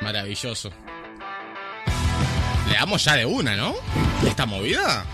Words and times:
Maravilloso. 0.00 0.70
Le 2.68 2.74
damos 2.74 3.04
ya 3.04 3.14
de 3.14 3.24
una, 3.26 3.56
¿no? 3.56 3.74
¿Esta 4.26 4.46
movida? 4.46 5.04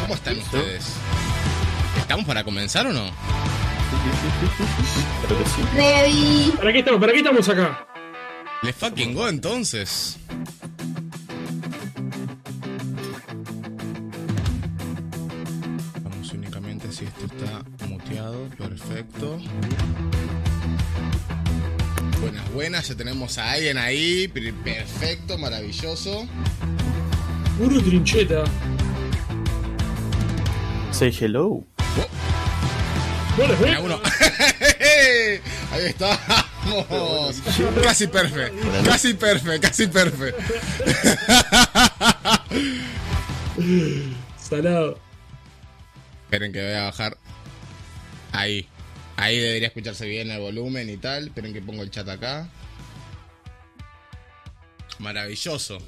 ¿Cómo 0.00 0.14
están 0.14 0.38
ustedes? 0.38 0.94
¿Estamos 1.98 2.26
para 2.26 2.44
comenzar 2.44 2.86
o 2.86 2.92
no? 2.92 3.10
Creo 5.26 5.38
que 5.38 5.50
sí. 5.50 5.62
Ready. 5.74 6.52
¿Para 6.56 6.72
qué 6.72 6.78
estamos? 6.80 7.00
¿Para 7.00 7.12
qué 7.12 7.18
estamos 7.18 7.48
acá? 7.48 7.86
Le 8.62 8.72
fucking 8.72 9.14
go 9.14 9.28
entonces. 9.28 10.18
Buenas. 22.68 22.86
Ya 22.86 22.94
tenemos 22.96 23.38
a 23.38 23.52
alguien 23.52 23.78
ahí. 23.78 24.28
per- 24.28 24.52
Perfecto, 24.56 25.38
maravilloso. 25.38 26.28
Puro 27.56 27.82
trincheta. 27.82 28.44
Say 30.92 31.10
hello. 31.18 31.64
Mira 33.64 33.80
uno. 33.80 33.98
Ahí 35.72 35.86
estamos. 35.86 37.40
Casi 37.82 38.06
perfecto. 38.06 38.68
Casi 38.84 39.14
perfecto. 39.14 39.66
Casi 39.66 39.86
perfecto. 39.86 40.42
Salado. 44.38 44.98
Esperen 46.24 46.52
que 46.52 46.62
voy 46.62 46.74
a 46.74 46.82
bajar. 46.84 47.16
Ahí. 48.32 48.68
Ahí 49.16 49.36
debería 49.38 49.68
escucharse 49.68 50.06
bien 50.06 50.30
el 50.30 50.38
volumen 50.38 50.90
y 50.90 50.98
tal. 50.98 51.28
Esperen 51.28 51.54
que 51.54 51.62
pongo 51.62 51.82
el 51.82 51.90
chat 51.90 52.06
acá. 52.10 52.46
Maravilloso. 54.98 55.78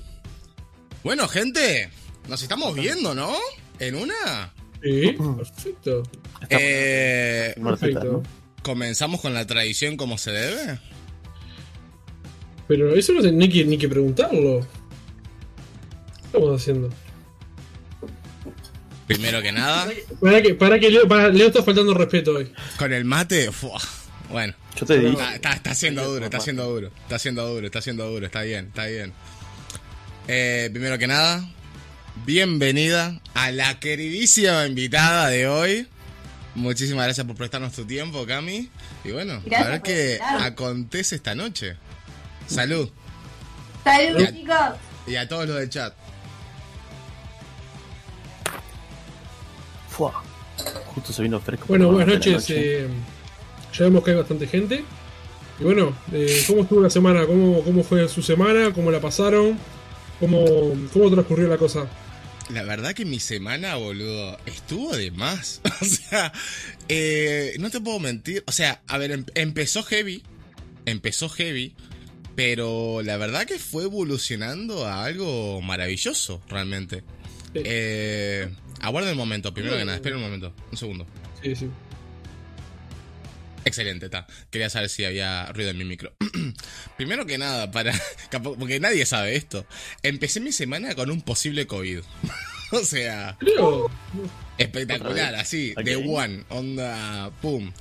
Bueno, 1.02 1.26
gente. 1.28 1.90
Nos 2.28 2.42
estamos 2.42 2.74
viendo, 2.74 3.14
¿no? 3.14 3.34
En 3.78 3.94
una. 3.94 4.52
Sí, 4.82 5.12
perfecto. 5.36 6.02
Eh, 6.48 7.54
Perfecto. 7.62 8.22
Comenzamos 8.62 9.20
con 9.20 9.34
la 9.34 9.46
tradición 9.46 9.96
como 9.96 10.18
se 10.18 10.30
debe. 10.32 10.78
Pero 12.68 12.94
eso 12.94 13.12
no 13.14 13.20
hay 13.42 13.48
que, 13.48 13.64
ni 13.64 13.78
que 13.78 13.88
preguntarlo. 13.88 14.60
¿Qué 14.60 16.26
estamos 16.26 16.60
haciendo? 16.60 16.88
Primero 19.06 19.42
que 19.42 19.50
nada, 19.50 19.90
Para 20.20 20.40
que, 20.40 20.54
para 20.54 20.78
que 20.78 20.88
Leo, 20.88 21.08
para, 21.08 21.28
Leo 21.30 21.48
está 21.48 21.64
faltando 21.64 21.92
respeto 21.94 22.34
hoy. 22.36 22.52
con 22.78 22.92
el 22.92 23.04
mate. 23.04 23.50
fua, 23.50 23.80
Bueno, 24.30 24.54
Yo 24.80 24.86
te 24.86 24.98
dije. 24.98 25.12
está, 25.12 25.34
está, 25.34 25.52
está 25.52 25.74
siendo 25.74 26.04
duro, 26.10 26.24
está 26.24 26.40
siendo 26.40 26.64
duro, 26.64 26.86
está 27.02 27.18
siendo 27.18 27.46
duro, 27.46 27.66
está 27.66 27.82
siendo 27.82 28.08
duro, 28.10 28.26
está 28.26 28.42
bien, 28.42 28.66
está 28.68 28.86
bien. 28.86 29.12
Eh, 30.26 30.70
primero 30.72 30.96
que 30.98 31.06
nada, 31.06 31.46
bienvenida 32.24 33.20
a 33.34 33.50
la 33.50 33.78
queridísima 33.78 34.66
invitada 34.66 35.28
de 35.28 35.46
hoy. 35.48 35.86
Muchísimas 36.54 37.04
gracias 37.04 37.26
por 37.26 37.36
prestarnos 37.36 37.72
tu 37.72 37.84
tiempo, 37.84 38.24
Cami. 38.26 38.70
Y 39.04 39.10
bueno, 39.12 39.40
Gracias 39.44 39.66
a 39.66 39.70
ver 39.70 39.82
qué 39.82 40.18
acontece 40.22 41.16
esta 41.16 41.34
noche. 41.34 41.76
Salud. 42.46 42.88
Salud, 43.84 44.18
Ya. 44.18 44.32
chicos. 44.32 44.56
Y 45.06 45.16
a 45.16 45.28
todos 45.28 45.46
los 45.46 45.56
del 45.58 45.68
chat. 45.70 45.94
Fua. 49.88 50.22
Justo 50.94 51.12
se 51.12 51.22
vino 51.22 51.40
fresco. 51.40 51.66
Bueno, 51.68 51.90
buenas 51.92 52.14
noches. 52.14 52.32
noche. 52.34 52.84
eh, 52.84 52.88
ya 53.72 53.84
vemos 53.84 54.04
que 54.04 54.10
hay 54.12 54.16
bastante 54.16 54.46
gente. 54.46 54.84
Y 55.58 55.64
bueno, 55.64 55.94
eh, 56.12 56.44
¿cómo 56.46 56.62
estuvo 56.62 56.80
la 56.80 56.90
semana? 56.90 57.26
¿Cómo, 57.26 57.62
¿Cómo 57.62 57.82
fue 57.84 58.08
su 58.08 58.22
semana? 58.22 58.72
¿Cómo 58.72 58.90
la 58.90 59.00
pasaron? 59.00 59.58
¿Cómo, 60.18 60.44
cómo 60.92 61.10
transcurrió 61.10 61.48
la 61.48 61.58
cosa? 61.58 61.86
La 62.50 62.62
verdad 62.64 62.94
que 62.94 63.04
mi 63.04 63.20
semana, 63.20 63.76
boludo, 63.76 64.36
estuvo 64.46 64.96
de 64.96 65.10
más. 65.10 65.60
O 65.80 65.84
sea, 65.84 66.32
eh, 66.88 67.56
no 67.58 67.70
te 67.70 67.80
puedo 67.80 67.98
mentir. 68.00 68.42
O 68.46 68.52
sea, 68.52 68.82
a 68.86 68.98
ver, 68.98 69.12
em- 69.12 69.24
empezó 69.34 69.82
heavy. 69.82 70.22
Empezó 70.86 71.28
heavy. 71.28 71.74
Pero 72.34 73.02
la 73.02 73.16
verdad 73.16 73.44
que 73.46 73.58
fue 73.58 73.84
evolucionando 73.84 74.86
a 74.86 75.04
algo 75.04 75.60
maravilloso, 75.62 76.40
realmente. 76.48 77.02
Sí. 77.52 77.62
Eh, 77.64 78.48
aguarda 78.80 79.10
un 79.12 79.18
momento, 79.18 79.52
primero 79.52 79.76
que 79.76 79.84
nada, 79.84 79.96
espera 79.96 80.16
un 80.16 80.22
momento, 80.22 80.52
un 80.70 80.76
segundo. 80.78 81.06
Sí, 81.42 81.54
sí. 81.54 81.66
Excelente, 83.64 84.06
está. 84.06 84.26
Quería 84.50 84.70
saber 84.70 84.88
si 84.88 85.04
había 85.04 85.46
ruido 85.52 85.70
en 85.70 85.78
mi 85.78 85.84
micro. 85.84 86.12
Primero 86.96 87.26
que 87.26 87.38
nada, 87.38 87.70
para. 87.70 87.92
Porque 88.42 88.80
nadie 88.80 89.06
sabe 89.06 89.36
esto. 89.36 89.66
Empecé 90.02 90.40
mi 90.40 90.52
semana 90.52 90.94
con 90.94 91.10
un 91.10 91.22
posible 91.22 91.66
COVID. 91.66 92.00
o 92.72 92.80
sea. 92.80 93.36
Creo. 93.38 93.90
Espectacular, 94.64 95.34
así, 95.36 95.72
Ok. 95.76 95.84
de 95.84 95.96
one, 95.96 96.44
onda, 96.50 97.30
pum. 97.40 97.72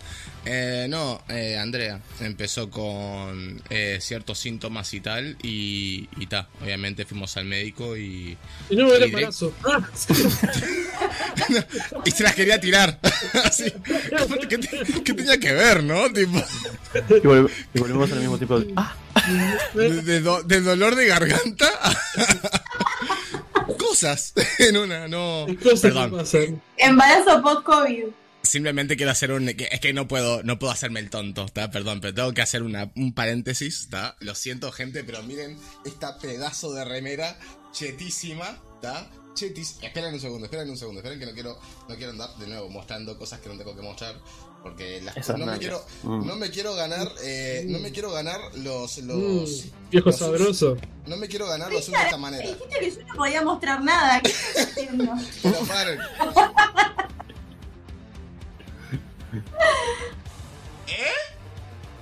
Eh, 0.46 0.88
no, 0.90 1.22
eh, 1.28 1.58
Andrea 1.58 2.00
empezó 2.22 2.70
con 2.70 3.62
eh, 3.70 3.98
ciertos 4.02 4.40
síntomas 4.40 4.94
y 4.94 5.02
tal, 5.02 5.36
y, 5.44 6.08
y 6.18 6.28
ta, 6.28 6.48
obviamente 6.62 7.04
fuimos 7.06 7.36
al 7.36 7.44
médico 7.46 7.98
y, 7.98 8.38
Y 8.70 8.76
no, 8.78 8.94
era 8.94 9.06
embarazo. 9.06 9.54
Ah, 9.66 9.82
y 12.06 12.12
se 12.12 12.24
las 12.24 12.36
quería 12.36 12.60
tirar. 12.60 13.00
Así, 13.44 13.66
¿qué, 14.50 14.58
te- 14.58 15.04
qué 15.04 15.14
tenía 15.14 15.38
que 15.38 15.52
ver, 15.54 15.84
no? 15.84 16.12
Tipo, 16.12 16.40
Y, 17.10 17.20
volve- 17.28 17.52
y 17.74 17.80
volvemos 17.80 18.12
al 18.12 18.20
mismo 18.20 18.38
tipo 18.38 18.60
de. 18.60 18.74
Ah, 18.78 18.96
de, 19.76 20.02
de 20.02 20.22
do- 20.22 20.44
de 20.44 20.62
dolor 20.62 20.96
de 20.96 21.06
garganta. 21.08 21.70
Cosas 23.90 24.34
en 24.60 24.78
una, 24.78 25.08
no. 25.08 25.46
cosas 25.64 25.82
que 25.82 25.88
Perdón. 25.88 26.12
pasan. 26.12 26.62
Embarazo 26.78 27.42
post-COVID. 27.42 28.04
Simplemente 28.42 28.96
quiero 28.96 29.12
hacer 29.12 29.32
un. 29.32 29.50
Es 29.50 29.80
que 29.80 29.94
no 29.94 30.08
puedo, 30.08 30.44
no 30.44 30.58
puedo 30.60 30.72
hacerme 30.72 31.00
el 31.02 31.10
tonto, 31.10 31.46
¿está? 31.46 31.70
Perdón, 31.72 32.00
pero 32.02 32.14
tengo 32.14 32.34
que 32.34 32.42
hacer 32.42 32.64
una, 32.64 32.92
un 32.96 33.14
paréntesis, 33.14 33.82
¿está? 33.82 34.16
Lo 34.20 34.34
siento, 34.36 34.72
gente, 34.72 35.04
pero 35.04 35.22
miren 35.24 35.58
esta 35.86 36.18
pedazo 36.20 36.72
de 36.74 36.86
remera 36.86 37.38
chetísima, 37.74 38.60
¿está? 38.76 39.10
Chetis. 39.34 39.78
Esperen 39.82 40.14
un 40.14 40.20
segundo, 40.20 40.46
esperen 40.46 40.70
un 40.70 40.78
segundo, 40.78 41.00
esperen 41.00 41.20
que 41.20 41.26
no 41.26 41.34
quiero, 41.34 41.60
no 41.88 41.96
quiero 41.96 42.12
andar 42.12 42.30
de 42.38 42.48
nuevo 42.48 42.70
mostrando 42.70 43.18
cosas 43.18 43.40
que 43.40 43.50
no 43.50 43.58
tengo 43.58 43.76
que 43.76 43.82
mostrar. 43.82 44.16
Porque 44.64 45.02
las, 45.02 45.16
Esas 45.18 45.38
no, 45.38 45.46
me 45.46 45.58
quiero, 45.58 45.84
Mm. 46.04 46.28
no 46.28 46.36
me 46.36 46.50
quiero 46.50 46.76
ganar, 46.76 47.10
eh, 47.24 47.64
no 47.68 47.80
me 47.80 47.92
quiero 47.92 48.12
ganar 48.12 48.40
los, 48.56 48.98
los, 49.00 49.18
Mm, 49.18 49.46
viejo 49.90 50.10
los- 50.10 50.18
sabroso. 50.20 50.78
no 51.08 51.16
me 51.18 51.28
quiero 51.30 51.48
ganar 51.48 51.72
los 51.72 51.82
usos 51.88 51.94
de 51.96 52.04
esta 52.06 52.18
manera. 52.18 52.44
Dijiste 52.46 52.68
que 52.80 52.92
yo 52.92 53.06
no 53.08 53.14
podía 53.16 53.42
mostrar 53.42 53.82
nada. 53.84 54.22
¿Qué 54.22 54.30
estás 54.30 54.68
haciendo? 54.68 55.04
¿Eh? 60.88 60.94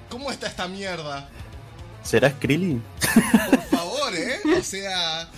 ¿Cómo 0.09 0.31
está 0.31 0.47
esta 0.47 0.67
mierda? 0.67 1.29
¿será 2.03 2.31
Krillin? 2.39 2.81
Por 3.51 3.63
favor, 3.79 4.15
¿eh? 4.15 4.39
O 4.59 4.63
sea... 4.63 5.29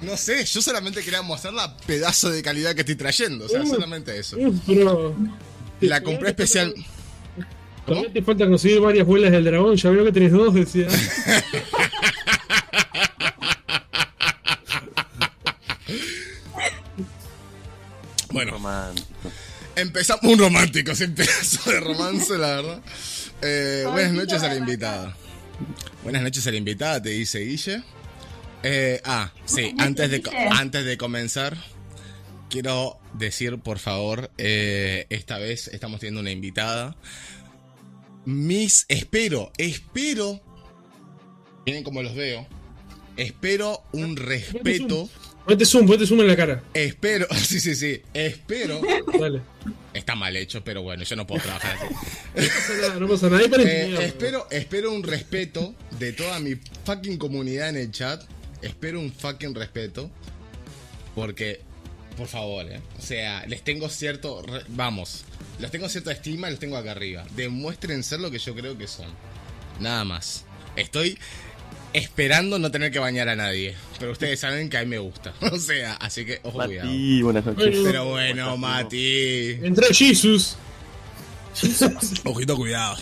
No 0.00 0.16
sé, 0.16 0.44
yo 0.44 0.60
solamente 0.62 1.02
quería 1.04 1.22
mostrar 1.22 1.54
la 1.54 1.76
pedazo 1.76 2.28
de 2.30 2.42
calidad 2.42 2.74
que 2.74 2.80
estoy 2.80 2.96
trayendo. 2.96 3.44
O 3.44 3.48
sea, 3.48 3.64
solamente 3.64 4.18
eso. 4.18 4.36
Pero. 4.66 5.14
La 5.82 6.02
compré 6.02 6.30
especial... 6.30 6.74
Todavía 7.86 8.12
te 8.12 8.22
falta 8.22 8.46
conseguir 8.46 8.80
varias 8.80 9.06
vuelas 9.06 9.32
del 9.32 9.44
dragón. 9.44 9.76
Ya 9.76 9.90
veo 9.90 10.04
que 10.04 10.12
tenés 10.12 10.32
dos, 10.32 10.54
decía. 10.54 10.86
Bueno, 18.32 18.52
Romántico. 18.52 19.08
empezamos 19.76 20.24
un 20.24 20.38
romántico, 20.38 20.94
sin 20.94 21.14
pedazo 21.14 21.70
de 21.70 21.80
romance, 21.80 22.38
la 22.38 22.46
verdad. 22.48 22.82
Eh, 23.42 23.84
buenas 23.90 24.12
noches 24.12 24.42
a 24.42 24.48
la 24.48 24.56
invitada. 24.56 25.14
Buenas 26.02 26.22
noches 26.22 26.46
a 26.46 26.50
la 26.50 26.56
invitada, 26.56 27.02
te 27.02 27.10
dice 27.10 27.40
Guille. 27.40 27.82
Eh, 28.62 29.00
ah, 29.04 29.32
sí, 29.44 29.74
antes 29.78 30.10
de, 30.10 30.22
antes 30.50 30.84
de 30.84 30.96
comenzar, 30.96 31.56
quiero 32.52 32.98
decir, 33.14 33.58
por 33.58 33.78
favor, 33.78 34.30
eh, 34.36 35.06
esta 35.08 35.38
vez 35.38 35.68
estamos 35.68 36.00
teniendo 36.00 36.20
una 36.20 36.30
invitada. 36.30 36.94
Mis, 38.26 38.84
espero, 38.88 39.50
espero, 39.56 40.38
miren 41.64 41.82
cómo 41.82 42.02
los 42.02 42.14
veo, 42.14 42.46
espero 43.16 43.82
un 43.92 44.16
respeto, 44.16 45.08
Ponete 45.46 45.64
zoom, 45.64 45.86
ponete 45.86 46.06
zoom 46.06 46.20
en 46.20 46.28
la 46.28 46.36
cara. 46.36 46.62
espero, 46.74 47.26
sí, 47.34 47.58
sí, 47.58 47.74
sí, 47.74 48.02
espero, 48.12 48.80
Dale. 49.18 49.40
está 49.94 50.14
mal 50.14 50.36
hecho, 50.36 50.62
pero 50.62 50.82
bueno, 50.82 51.02
yo 51.04 51.16
no 51.16 51.26
puedo 51.26 51.42
trabajar 51.42 51.78
así. 51.78 51.86
No 52.36 52.46
pasa 52.48 52.74
nada, 52.80 53.00
no 53.00 53.08
pasa 53.08 53.30
nada. 53.30 53.42
Eh, 53.64 54.04
espero, 54.04 54.46
espero 54.50 54.92
un 54.92 55.02
respeto 55.02 55.74
de 55.98 56.12
toda 56.12 56.38
mi 56.38 56.54
fucking 56.84 57.16
comunidad 57.16 57.70
en 57.70 57.76
el 57.78 57.90
chat. 57.90 58.22
Espero 58.60 59.00
un 59.00 59.10
fucking 59.10 59.54
respeto. 59.54 60.10
Porque, 61.16 61.60
por 62.16 62.28
favor, 62.28 62.66
eh. 62.70 62.80
O 62.98 63.02
sea, 63.02 63.44
les 63.46 63.62
tengo 63.62 63.88
cierto. 63.88 64.42
re- 64.42 64.64
vamos. 64.68 65.24
Les 65.58 65.70
tengo 65.70 65.88
cierta 65.88 66.12
estima, 66.12 66.48
les 66.50 66.58
tengo 66.58 66.76
acá 66.76 66.90
arriba. 66.92 67.24
Demuestren 67.36 68.02
ser 68.02 68.20
lo 68.20 68.30
que 68.30 68.38
yo 68.38 68.54
creo 68.54 68.76
que 68.78 68.86
son. 68.88 69.06
Nada 69.80 70.04
más. 70.04 70.44
Estoy 70.76 71.18
esperando 71.92 72.58
no 72.58 72.70
tener 72.70 72.90
que 72.90 72.98
bañar 72.98 73.28
a 73.28 73.36
nadie. 73.36 73.74
Pero 73.98 74.12
ustedes 74.12 74.40
saben 74.40 74.70
que 74.70 74.78
a 74.78 74.80
mí 74.80 74.86
me 74.86 74.98
gusta. 74.98 75.34
O 75.52 75.58
sea, 75.58 75.94
así 75.94 76.24
que 76.24 76.40
ojo 76.42 76.58
cuidado. 76.64 76.88
Mati, 76.88 77.22
buenas 77.22 77.44
noches. 77.44 77.64
Bueno. 77.64 77.82
Pero 77.84 78.04
bueno, 78.06 78.56
Mati. 78.56 79.50
Entró 79.62 79.86
Jesus. 79.92 80.56
Ojito, 82.24 82.56
cuidado. 82.56 82.96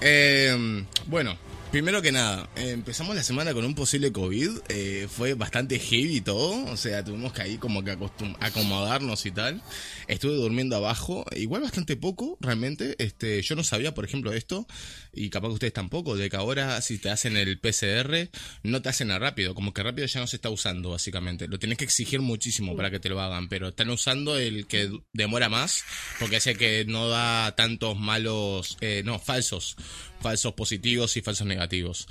Eh, 0.00 0.84
bueno, 1.06 1.36
primero 1.74 2.02
que 2.02 2.12
nada, 2.12 2.48
empezamos 2.54 3.16
la 3.16 3.24
semana 3.24 3.52
con 3.52 3.64
un 3.64 3.74
posible 3.74 4.12
COVID. 4.12 4.48
eh, 4.68 5.08
fue 5.10 5.34
bastante 5.34 5.80
heavy 5.80 6.20
todo. 6.20 6.66
O 6.66 6.76
sea, 6.76 7.04
tuvimos 7.04 7.32
que 7.32 7.42
ahí 7.42 7.58
como 7.58 7.82
que 7.82 7.98
acomodarnos 8.38 9.26
y 9.26 9.32
tal. 9.32 9.60
Estuve 10.06 10.34
durmiendo 10.34 10.76
abajo, 10.76 11.24
igual 11.34 11.62
bastante 11.62 11.96
poco, 11.96 12.38
realmente. 12.40 12.94
Este, 12.98 13.42
yo 13.42 13.56
no 13.56 13.64
sabía, 13.64 13.92
por 13.92 14.04
ejemplo, 14.04 14.32
esto, 14.32 14.68
y 15.12 15.30
capaz 15.30 15.48
que 15.48 15.54
ustedes 15.54 15.72
tampoco, 15.72 16.14
de 16.14 16.30
que 16.30 16.36
ahora 16.36 16.80
si 16.80 16.98
te 16.98 17.10
hacen 17.10 17.36
el 17.36 17.58
PCR, 17.58 18.30
no 18.62 18.80
te 18.80 18.90
hacen 18.90 19.10
a 19.10 19.18
rápido. 19.18 19.56
Como 19.56 19.74
que 19.74 19.82
rápido 19.82 20.06
ya 20.06 20.20
no 20.20 20.28
se 20.28 20.36
está 20.36 20.50
usando, 20.50 20.90
básicamente. 20.90 21.48
Lo 21.48 21.58
tienes 21.58 21.76
que 21.76 21.84
exigir 21.84 22.20
muchísimo 22.20 22.76
para 22.76 22.92
que 22.92 23.00
te 23.00 23.08
lo 23.08 23.20
hagan, 23.20 23.48
pero 23.48 23.70
están 23.70 23.90
usando 23.90 24.38
el 24.38 24.68
que 24.68 24.92
demora 25.12 25.48
más, 25.48 25.82
porque 26.20 26.36
el 26.36 26.56
que 26.56 26.84
no 26.86 27.08
da 27.08 27.56
tantos 27.56 27.98
malos, 27.98 28.76
eh, 28.80 29.02
no, 29.04 29.18
falsos, 29.18 29.76
falsos 30.24 30.54
positivos 30.54 31.18
y 31.18 31.20
falsos 31.20 31.46
negativos. 31.46 32.08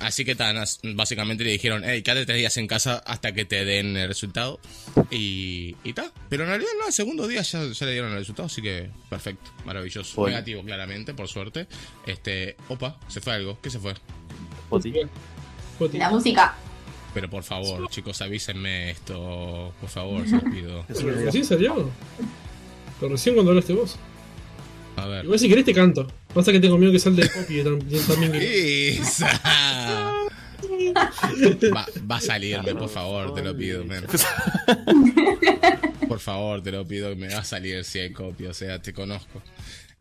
Así 0.00 0.24
que 0.24 0.34
tan, 0.34 0.56
básicamente 0.96 1.44
le 1.44 1.52
dijeron, 1.52 1.82
hey, 1.84 2.02
quédate 2.02 2.26
tres 2.26 2.38
días 2.38 2.56
en 2.56 2.66
casa 2.66 2.96
hasta 3.06 3.32
que 3.32 3.44
te 3.44 3.64
den 3.64 3.96
el 3.96 4.08
resultado. 4.08 4.58
Y, 5.12 5.76
y 5.84 5.92
ta. 5.92 6.12
Pero 6.28 6.42
en 6.42 6.48
realidad 6.48 6.70
no, 6.80 6.88
el 6.88 6.92
segundo 6.92 7.28
día 7.28 7.42
ya, 7.42 7.64
ya 7.64 7.86
le 7.86 7.92
dieron 7.92 8.10
el 8.10 8.18
resultado, 8.18 8.46
así 8.46 8.60
que 8.60 8.90
perfecto, 9.08 9.52
maravilloso. 9.64 10.16
Bueno. 10.16 10.34
Negativo, 10.34 10.64
claramente, 10.64 11.14
por 11.14 11.28
suerte. 11.28 11.68
Este, 12.04 12.56
opa, 12.68 12.98
se 13.06 13.20
fue 13.20 13.34
algo. 13.34 13.60
¿Qué 13.62 13.70
se 13.70 13.78
fue? 13.78 13.94
La 15.92 16.10
música. 16.10 16.56
Pero 17.14 17.30
por 17.30 17.44
favor, 17.44 17.88
chicos, 17.90 18.20
avísenme 18.22 18.90
esto. 18.90 19.72
Por 19.80 19.88
favor, 19.88 20.26
se 20.26 20.34
los 20.34 20.44
pido. 20.44 20.84
Pero 20.88 21.10
recién 21.12 21.44
salió. 21.44 21.90
Pero 22.98 23.12
recién 23.12 23.36
cuando 23.36 23.52
hablaste 23.52 23.72
vos. 23.72 23.96
A 24.96 25.06
ver. 25.06 25.24
Igual 25.24 25.38
si 25.38 25.48
querés 25.48 25.64
te 25.64 25.74
canto. 25.74 26.08
Pasa 26.34 26.52
que 26.52 26.60
tengo 26.60 26.78
miedo 26.78 26.92
que 26.92 26.98
salte 26.98 27.22
el 27.22 27.30
copy 27.30 27.62
también. 27.62 29.02
Va, 31.74 31.86
va 32.10 32.16
a 32.16 32.20
salirme, 32.20 32.74
por 32.74 32.88
favor, 32.88 33.34
te 33.34 33.42
lo 33.42 33.56
pido. 33.56 33.84
Por 36.08 36.20
favor, 36.20 36.62
te 36.62 36.70
lo 36.70 36.86
pido, 36.86 37.14
me 37.16 37.28
va 37.28 37.40
a 37.40 37.44
salir 37.44 37.84
si 37.84 37.98
hay 37.98 38.12
copia, 38.12 38.50
o 38.50 38.54
sea, 38.54 38.80
te 38.80 38.92
conozco. 38.92 39.42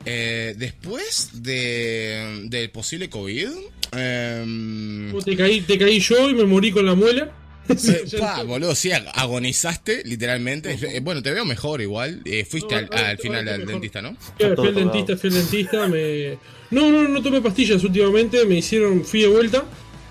Eh, 0.06 0.56
después 0.58 1.30
de, 1.44 2.46
del 2.46 2.70
posible 2.72 3.10
COVID, 3.10 3.48
em, 3.94 5.20
Te 5.24 5.36
caí, 5.36 5.62
te 5.62 5.78
caí 5.78 6.00
yo 6.00 6.30
y 6.30 6.34
me 6.34 6.46
morí 6.46 6.72
con 6.72 6.86
la 6.86 6.96
muela. 6.96 7.32
Eh, 7.72 8.06
pa, 8.20 8.44
boludo, 8.44 8.76
sí, 8.76 8.90
ag- 8.90 9.12
agonizaste, 9.14 10.04
literalmente. 10.06 10.78
Eh, 10.82 11.00
bueno, 11.02 11.22
te 11.22 11.32
veo 11.32 11.46
mejor 11.46 11.82
igual. 11.82 12.22
Eh, 12.26 12.46
fuiste 12.46 12.82
No, 12.82 12.88
al, 12.92 13.18
final 13.18 13.48
al 13.48 13.66
dentista, 13.66 14.02
¿no? 14.02 14.16
Fui 14.38 14.46
al 14.68 14.76
dentista, 14.76 15.18
fui 15.18 15.30
al 15.30 15.36
dentista, 15.36 15.88
me... 15.88 16.38
No, 16.72 16.90
no, 16.90 17.08
no 17.08 17.22
tomé 17.22 17.42
pastillas 17.42 17.84
últimamente, 17.84 18.46
me 18.46 18.56
hicieron, 18.58 19.04
fui 19.04 19.22
de 19.22 19.28
vuelta, 19.28 19.66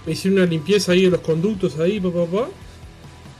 me 0.06 0.12
hicieron 0.12 0.40
una 0.40 0.50
limpieza 0.50 0.92
ahí 0.92 1.04
de 1.04 1.10
los 1.10 1.20
conductos 1.20 1.78
ahí, 1.78 1.98
papá, 2.00 2.26
papá. 2.26 2.48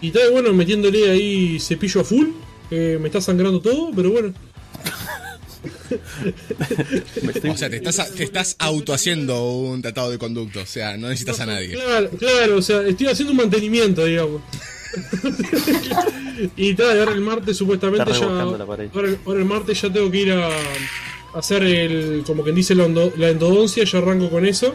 Y 0.00 0.10
tal, 0.10 0.30
bueno, 0.30 0.52
metiéndole 0.54 1.10
ahí 1.10 1.58
cepillo 1.60 2.00
a 2.00 2.04
full, 2.04 2.28
que 2.70 2.98
me 2.98 3.08
está 3.08 3.20
sangrando 3.20 3.60
todo, 3.60 3.90
pero 3.94 4.10
bueno. 4.10 4.32
O 7.50 7.56
sea, 7.56 7.68
te 7.70 7.76
estás, 7.76 8.12
te 8.14 8.24
estás 8.24 8.56
autohaciendo 8.58 9.44
un 9.52 9.82
tratado 9.82 10.10
de 10.10 10.18
conducto, 10.18 10.60
o 10.60 10.66
sea, 10.66 10.96
no 10.96 11.08
necesitas 11.08 11.40
a 11.40 11.46
nadie. 11.46 11.70
Claro, 11.70 12.10
claro, 12.18 12.56
o 12.56 12.62
sea, 12.62 12.82
estoy 12.86 13.06
haciendo 13.08 13.32
un 13.32 13.38
mantenimiento, 13.38 14.04
digamos. 14.04 14.42
y 16.56 16.74
tal, 16.74 16.98
ahora 16.98 17.12
el 17.12 17.20
martes 17.20 17.56
supuestamente 17.56 18.04
ya. 18.20 18.26
Ahora, 18.94 19.10
ahora 19.26 19.38
el 19.38 19.44
martes 19.44 19.80
ya 19.82 19.92
tengo 19.92 20.10
que 20.10 20.18
ir 20.18 20.32
a, 20.32 20.48
a 20.48 21.38
hacer 21.38 21.62
el. 21.62 22.22
como 22.26 22.42
quien 22.42 22.54
dice 22.56 22.74
la, 22.74 22.86
endo- 22.86 23.12
la 23.16 23.28
endodoncia, 23.28 23.84
ya 23.84 23.98
arranco 23.98 24.30
con 24.30 24.44
eso. 24.46 24.74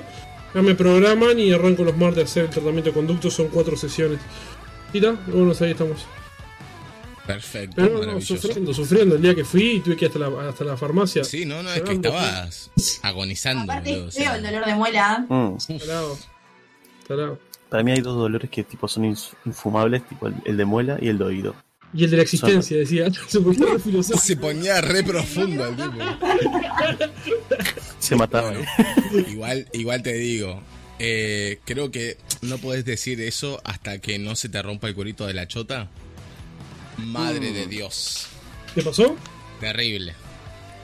Ya 0.54 0.62
me 0.62 0.74
programan 0.76 1.38
y 1.38 1.52
arranco 1.52 1.84
los 1.84 1.98
martes 1.98 2.22
a 2.22 2.26
hacer 2.26 2.44
el 2.46 2.50
tratamiento 2.50 2.90
de 2.92 2.94
conducto, 2.94 3.30
son 3.30 3.48
cuatro 3.50 3.76
sesiones. 3.76 4.20
Y 4.94 5.02
tal, 5.02 5.18
bueno, 5.28 5.54
ahí 5.60 5.72
estamos. 5.72 5.98
Perfecto, 7.28 7.76
Pero 7.78 8.06
no, 8.06 8.14
no, 8.14 8.22
sufriendo, 8.22 8.74
sufriendo. 8.74 9.16
El 9.16 9.22
día 9.22 9.34
que 9.34 9.44
fui, 9.44 9.80
tuve 9.84 9.96
que 9.98 10.06
ir 10.06 10.12
hasta 10.12 10.20
la, 10.30 10.50
hasta 10.50 10.64
la 10.64 10.78
farmacia. 10.78 11.24
Sí, 11.24 11.46
no, 11.46 11.64
no, 11.64 11.72
es 11.74 11.82
que 11.82 11.94
estabas 11.94 12.72
agonizando, 13.02 13.64
Aparte 13.64 14.06
es 14.08 14.14
feo 14.16 14.36
el 14.36 14.44
dolor 14.44 14.66
de 14.66 14.76
muela. 14.76 15.26
Mm. 15.28 15.58
Tarado. 17.08 17.40
Para 17.70 17.84
mí 17.84 17.92
hay 17.92 18.02
dos 18.02 18.16
dolores 18.18 18.50
que 18.50 18.64
tipo 18.64 18.88
son 18.88 19.06
infumables, 19.06 20.08
tipo 20.08 20.28
el, 20.28 20.36
el 20.46 20.56
de 20.58 20.66
muela 20.66 20.98
y 21.02 21.08
el 21.08 21.18
de 21.18 21.24
oído. 21.24 21.56
Y 21.94 22.04
el 22.04 22.12
de 22.12 22.18
la 22.18 22.24
existencia, 22.24 22.78
decía. 22.78 23.08
Se 23.28 23.40
ponía. 23.40 23.68
Se 24.04 24.38
ponía 24.38 24.82
re 24.82 25.04
profundo 25.04 25.66
el 25.68 25.76
tipo. 25.76 25.94
Se 28.00 28.16
mataba. 28.16 28.52
Bueno, 28.52 28.66
igual, 29.30 29.68
igual 29.74 30.04
te 30.04 30.14
digo. 30.14 30.62
eh, 31.00 31.60
creo 31.66 31.92
que 31.92 32.18
no 32.42 32.58
podés 32.58 32.86
decir 32.86 33.20
eso 33.22 33.60
hasta 33.64 34.00
que 34.00 34.20
no 34.20 34.36
se 34.36 34.50
te 34.50 34.62
rompa 34.62 34.88
el 34.88 34.96
cuerito 34.96 35.26
de 35.26 35.34
la 35.34 35.48
chota. 35.48 35.90
Madre 36.98 37.52
de 37.52 37.68
Dios. 37.68 38.28
¿Qué 38.74 38.82
pasó? 38.82 39.16
Terrible. 39.60 40.14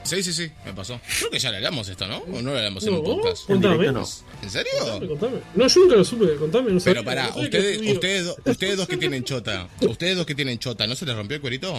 Sí, 0.03 0.23
sí, 0.23 0.33
sí, 0.33 0.51
me 0.65 0.73
pasó. 0.73 0.99
Creo 1.19 1.29
que 1.29 1.37
ya 1.37 1.51
le 1.51 1.57
hablamos 1.57 1.87
esto, 1.87 2.07
¿no? 2.07 2.17
¿O 2.19 2.41
no 2.41 2.51
lo 2.51 2.57
hablamos 2.57 2.83
en 2.87 2.93
un 2.95 3.03
podcast? 3.03 3.47
En 3.49 3.61
contame. 3.61 3.91
no. 3.91 4.07
¿En 4.41 4.49
serio? 4.49 4.71
Contame, 4.79 5.07
contame. 5.07 5.37
No, 5.53 5.67
yo 5.67 5.79
nunca 5.81 5.95
lo 5.95 6.03
supe, 6.03 6.35
contame. 6.37 6.71
No 6.71 6.79
Pero 6.83 7.01
sabía, 7.01 7.03
pará, 7.03 7.29
no 7.35 7.41
ustedes, 7.43 7.81
ustedes, 7.93 8.25
do- 8.25 8.37
ustedes 8.45 8.77
dos 8.77 8.87
que 8.87 8.97
tienen 8.97 9.23
chota, 9.23 9.67
ustedes 9.81 10.17
dos 10.17 10.25
que 10.25 10.33
tienen 10.33 10.57
chota, 10.57 10.87
¿no 10.87 10.95
se 10.95 11.05
les 11.05 11.15
rompió 11.15 11.35
el 11.35 11.41
cuerito? 11.41 11.71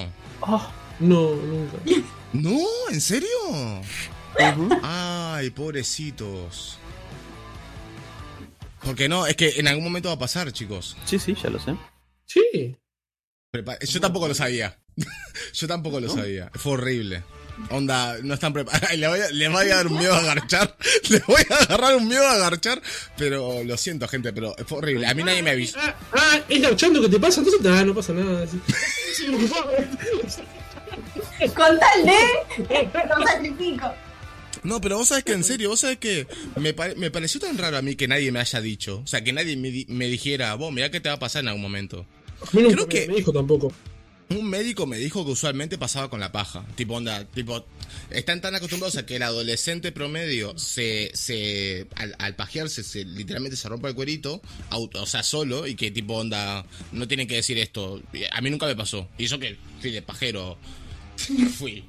Ah, 0.43 0.73
No, 1.00 1.35
nunca. 1.35 1.78
No, 2.32 2.61
¿en 2.93 3.00
serio? 3.00 3.28
ujú. 3.50 4.69
Ay, 4.82 5.50
pobrecitos. 5.50 6.78
Porque 8.85 9.08
no, 9.08 9.26
es 9.26 9.37
que 9.37 9.55
en 9.58 9.67
algún 9.69 9.85
momento 9.85 10.08
va 10.08 10.14
a 10.14 10.19
pasar, 10.19 10.52
chicos. 10.52 10.96
Sí, 11.05 11.19
sí, 11.19 11.35
ya 11.40 11.50
lo 11.50 11.58
sé. 11.61 11.76
Sí. 12.26 12.76
Prepa- 13.52 13.78
Yo 13.84 14.00
tampoco 14.00 14.28
lo 14.28 14.34
sabía. 14.34 14.78
Yo 15.52 15.69
tampoco 15.69 16.00
lo 16.00 16.08
sabía. 16.08 16.50
Fue 16.54 16.72
horrible. 16.72 17.22
Onda, 17.69 18.16
no 18.22 18.32
están 18.32 18.54
preparados. 18.54 18.90
Le 18.96 19.06
voy, 19.06 19.20
a, 19.20 19.28
le 19.31 19.49
voy 19.50 19.66
a 19.69 19.76
dar 19.76 19.87
un 19.88 19.99
miedo 19.99 20.14
a 20.14 20.20
agarchar. 20.20 20.75
Le 21.10 21.19
voy 21.26 21.43
a 21.50 21.56
agarrar 21.56 21.96
un 21.96 22.08
miedo 22.08 22.26
a 22.26 22.32
agarchar. 22.32 22.81
Pero 23.19 23.62
lo 23.62 23.76
siento, 23.76 24.08
gente, 24.08 24.32
pero 24.32 24.56
fue 24.66 24.78
horrible. 24.78 25.06
A 25.06 25.12
mí 25.12 25.22
nadie 25.22 25.43
me 25.43 25.50
avisó. 25.50 25.76
Ah, 25.78 25.94
ah, 26.14 26.40
es 26.49 26.62
garchando 26.62 27.02
que 27.02 27.11
te 27.11 27.21
pasa, 27.21 27.40
entonces 27.42 27.61
ah, 27.71 27.85
no 27.85 27.94
pasa 27.94 28.14
nada. 28.14 28.47
Con 31.54 31.78
tal 31.78 32.04
de. 32.06 32.90
Lo 33.18 33.26
sacrifico. 33.26 33.92
No, 34.62 34.80
pero 34.80 34.97
vos 34.97 35.09
sabés 35.09 35.25
que 35.25 35.32
en 35.32 35.44
serio, 35.44 35.68
vos 35.68 35.80
sabés 35.80 35.99
que 35.99 36.26
me, 36.56 36.73
pare- 36.73 36.94
me 36.94 37.11
pareció 37.11 37.38
tan 37.38 37.59
raro 37.59 37.76
a 37.76 37.82
mí 37.82 37.97
que 37.97 38.09
nadie 38.09 38.32
me 38.32 38.40
haya 38.40 38.62
dicho. 38.62 39.02
O 39.04 39.06
sea, 39.06 39.23
que 39.23 39.35
nadie 39.35 39.59
me, 39.59 39.71
di- 39.71 39.87
me 39.90 40.06
dijera, 40.06 40.54
vos, 40.54 40.73
mirá 40.73 40.90
que 40.90 41.00
te 41.00 41.11
va 41.11 41.16
a 41.16 41.18
pasar 41.18 41.42
en 41.42 41.49
algún 41.49 41.62
momento. 41.62 42.06
A 42.42 42.56
mí 42.56 42.62
nunca 42.62 42.75
Creo 42.75 42.88
que- 42.88 43.08
me 43.08 43.16
dijo 43.16 43.32
tampoco. 43.32 43.72
Un 44.30 44.49
médico 44.49 44.87
me 44.87 44.96
dijo 44.96 45.26
que 45.26 45.32
usualmente 45.32 45.76
pasaba 45.76 46.08
con 46.08 46.18
la 46.18 46.32
paja. 46.32 46.64
Tipo, 46.75 46.94
onda, 46.94 47.22
tipo, 47.26 47.66
están 48.08 48.40
tan 48.40 48.54
acostumbrados 48.54 48.96
a 48.96 49.04
que 49.04 49.16
el 49.16 49.22
adolescente 49.22 49.92
promedio 49.92 50.56
se, 50.58 51.11
se, 51.12 51.87
al, 51.96 52.14
al 52.18 52.34
pajearse, 52.34 52.82
se, 52.82 53.04
literalmente 53.04 53.58
se 53.58 53.68
rompa 53.68 53.88
el 53.90 53.94
cuerito, 53.94 54.40
auto, 54.70 55.02
o 55.02 55.06
sea, 55.06 55.22
solo, 55.22 55.66
y 55.66 55.75
que 55.75 55.90
tipo, 55.90 56.14
onda, 56.14 56.64
no 56.92 57.06
tienen 57.06 57.28
que 57.28 57.34
decir 57.34 57.58
esto. 57.58 58.00
A 58.30 58.40
mí 58.40 58.49
nunca 58.49 58.64
me 58.64 58.75
pasó. 58.75 59.06
Y 59.18 59.26
eso 59.26 59.38
que 59.38 59.58
fui 59.82 59.90
de 59.90 60.00
pajero. 60.00 60.56
Fui. 61.59 61.85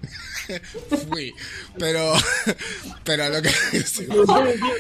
Fui. 1.10 1.34
Pero, 1.80 2.14
pero 3.04 3.30
lo 3.30 3.42
que... 3.42 3.50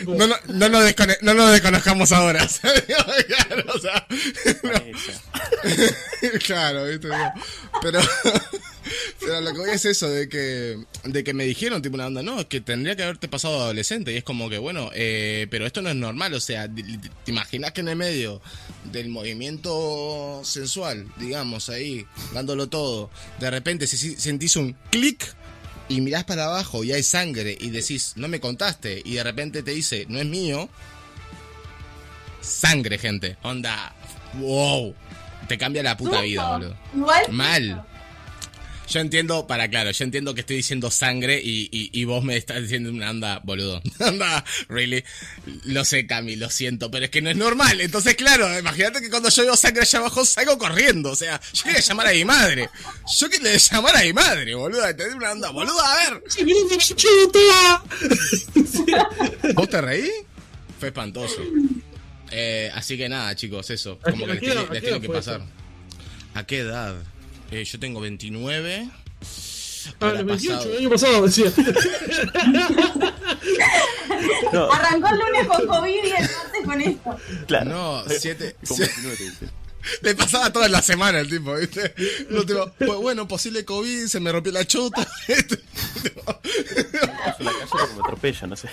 No, 0.08 0.28
no, 0.28 0.36
no, 0.48 0.70
nos 0.70 0.84
descone- 0.86 1.18
no 1.22 1.34
nos 1.34 1.52
desconozcamos 1.52 2.12
ahora. 2.12 2.48
Claro, 3.28 3.74
o 3.74 3.80
sea, 3.80 4.08
no. 4.64 4.72
Esa. 4.72 6.40
claro, 6.40 6.86
¿viste? 6.86 7.08
Pero, 7.82 8.00
pero 9.20 9.42
lo 9.42 9.52
que 9.54 9.60
voy 9.60 9.70
es 9.72 9.86
eso, 9.86 10.10
de 10.10 10.28
que, 10.30 10.78
de 11.04 11.24
que 11.24 11.34
me 11.34 11.46
dijeron, 11.46 11.82
tipo, 11.82 11.96
una 11.96 12.08
onda, 12.08 12.22
no, 12.24 12.40
es 12.42 12.46
que 12.48 12.62
tendría 12.62 12.96
que 12.96 13.04
haberte 13.04 13.28
pasado 13.28 13.62
adolescente. 13.62 14.12
Y 14.14 14.18
es 14.18 14.24
como 14.24 14.50
que, 14.50 14.58
bueno, 14.58 14.90
eh, 14.94 15.48
pero 15.50 15.66
esto 15.66 15.82
no 15.82 15.90
es 15.90 15.96
normal. 15.96 16.34
O 16.34 16.40
sea, 16.40 16.68
¿te 16.68 17.32
imaginas 17.32 17.72
que 17.72 17.82
en 17.82 17.88
el 17.90 17.96
medio 17.96 18.42
del 18.92 19.10
movimiento 19.10 20.42
sensual, 20.44 21.08
digamos, 21.18 21.70
ahí, 21.70 22.06
dándolo 22.34 22.68
todo, 22.70 23.10
de 23.40 23.50
repente 23.50 23.88
se- 23.88 23.98
se- 23.98 24.20
sentís 24.20 24.56
un 24.56 24.76
clic 24.92 25.34
y 25.90 26.02
mirás 26.02 26.24
para 26.24 26.46
abajo 26.46 26.84
y 26.84 26.92
hay 26.94 27.04
sangre 27.04 27.58
y 27.60 27.70
decís, 27.70 28.14
no 28.16 28.28
me 28.28 28.40
contaste, 28.40 29.02
y 29.04 29.16
de 29.16 29.24
repente 29.24 29.64
te 29.64 29.72
dice, 29.72 30.06
no 30.10 30.20
es 30.20 30.26
mío. 30.26 30.70
Sangre, 32.42 32.98
gente. 32.98 33.38
Onda, 33.44 33.94
wow. 34.36 34.94
Te 35.48 35.58
cambia 35.58 35.84
la 35.84 35.96
puta 35.98 36.22
vida, 36.22 36.52
boludo. 36.58 36.78
Igual. 36.96 37.24
Mal. 37.32 37.86
Yo 38.90 39.00
entiendo, 39.00 39.48
para 39.48 39.68
claro, 39.70 39.92
yo 39.92 40.04
entiendo 40.04 40.34
que 40.36 40.42
estoy 40.42 40.58
diciendo 40.58 40.92
sangre 40.92 41.42
y, 41.44 41.70
y, 41.72 41.90
y 42.00 42.04
vos 42.06 42.24
me 42.24 42.36
estás 42.36 42.62
diciendo 42.62 42.90
una 42.92 43.10
anda, 43.10 43.40
boludo. 43.44 43.82
Anda, 44.00 44.44
really. 44.68 45.04
Lo 45.66 45.86
sé, 45.86 46.06
Cami, 46.06 46.36
lo 46.36 46.50
siento, 46.50 46.92
pero 46.92 47.06
es 47.06 47.12
que 47.12 47.22
no 47.22 47.30
es 47.30 47.38
normal. 47.38 47.80
Entonces, 47.82 48.16
claro, 48.16 48.60
imagínate 48.60 49.02
que 49.02 49.10
cuando 49.10 49.30
yo 49.30 49.44
veo 49.44 49.56
sangre 49.56 49.82
allá 49.84 50.00
abajo 50.00 50.26
salgo 50.26 50.58
corriendo. 50.58 51.12
O 51.12 51.16
sea, 51.16 51.40
yo 51.54 51.64
quería 51.64 51.80
llamar 51.80 52.08
a 52.08 52.12
mi 52.12 52.26
madre. 52.26 52.70
Yo 53.20 53.30
quería 53.30 53.56
llamar 53.58 53.96
a 53.96 54.02
mi 54.04 54.14
madre, 54.14 54.54
boludo. 54.54 54.86
Entendés 54.88 55.16
una 55.16 55.32
anda, 55.32 55.50
boludo, 55.50 55.80
a 55.80 55.96
ver. 55.96 56.24
¿Vos 59.56 59.70
te 59.70 59.82
reí? 59.82 60.10
Fue 60.80 60.90
espantoso. 60.90 61.42
Eh, 62.32 62.70
así 62.76 62.98
que 62.98 63.08
nada, 63.10 63.36
chicos, 63.36 63.70
eso. 63.70 64.00
¿A 64.04 64.12
Como 64.12 64.26
que 64.26 64.34
les, 64.34 64.40
tiene- 64.42 64.68
les 64.72 65.02
que 65.02 65.10
pasar. 65.10 65.42
¿A 66.34 66.46
qué 66.46 66.60
edad? 66.60 66.96
Eh, 67.52 67.64
yo 67.64 67.80
tengo 67.80 68.02
29. 68.02 68.90
Ah, 70.00 70.12
los 70.12 70.26
28, 70.26 70.56
pasado- 70.56 70.72
el 70.72 70.78
año 70.80 70.90
pasado 70.90 71.28
decía. 71.28 71.54
No, 74.54 74.64
Arrancó 74.74 75.08
el 75.10 75.20
lunes 75.20 75.48
con 75.48 75.68
COVID 75.68 76.04
y 76.04 76.12
el 76.12 76.12
martes 76.12 76.66
con 76.66 76.82
esto. 76.82 77.18
claro. 77.48 77.70
No, 77.70 78.04
siete- 78.10 78.56
Como 78.68 78.78
siete- 78.78 78.94
29 79.02 79.18
te 79.18 79.24
dice. 79.24 79.50
Le 80.02 80.16
pasaba 80.16 80.52
toda 80.54 80.70
la 80.70 80.82
semana 80.82 81.20
el 81.20 81.30
tipo, 81.30 81.54
¿viste? 81.56 81.94
Lo 82.30 82.46
tipo, 82.46 82.72
pues 82.78 82.96
bueno, 83.00 83.28
posible 83.28 83.66
COVID, 83.66 84.08
se 84.08 84.22
me 84.22 84.32
rompió 84.32 84.54
la 84.54 84.66
chota. 84.66 85.06
La 85.28 85.36
calle 87.52 87.68
porque 87.70 87.94
me 87.96 88.00
atropellan, 88.02 88.50
no 88.50 88.56
sé. 88.56 88.70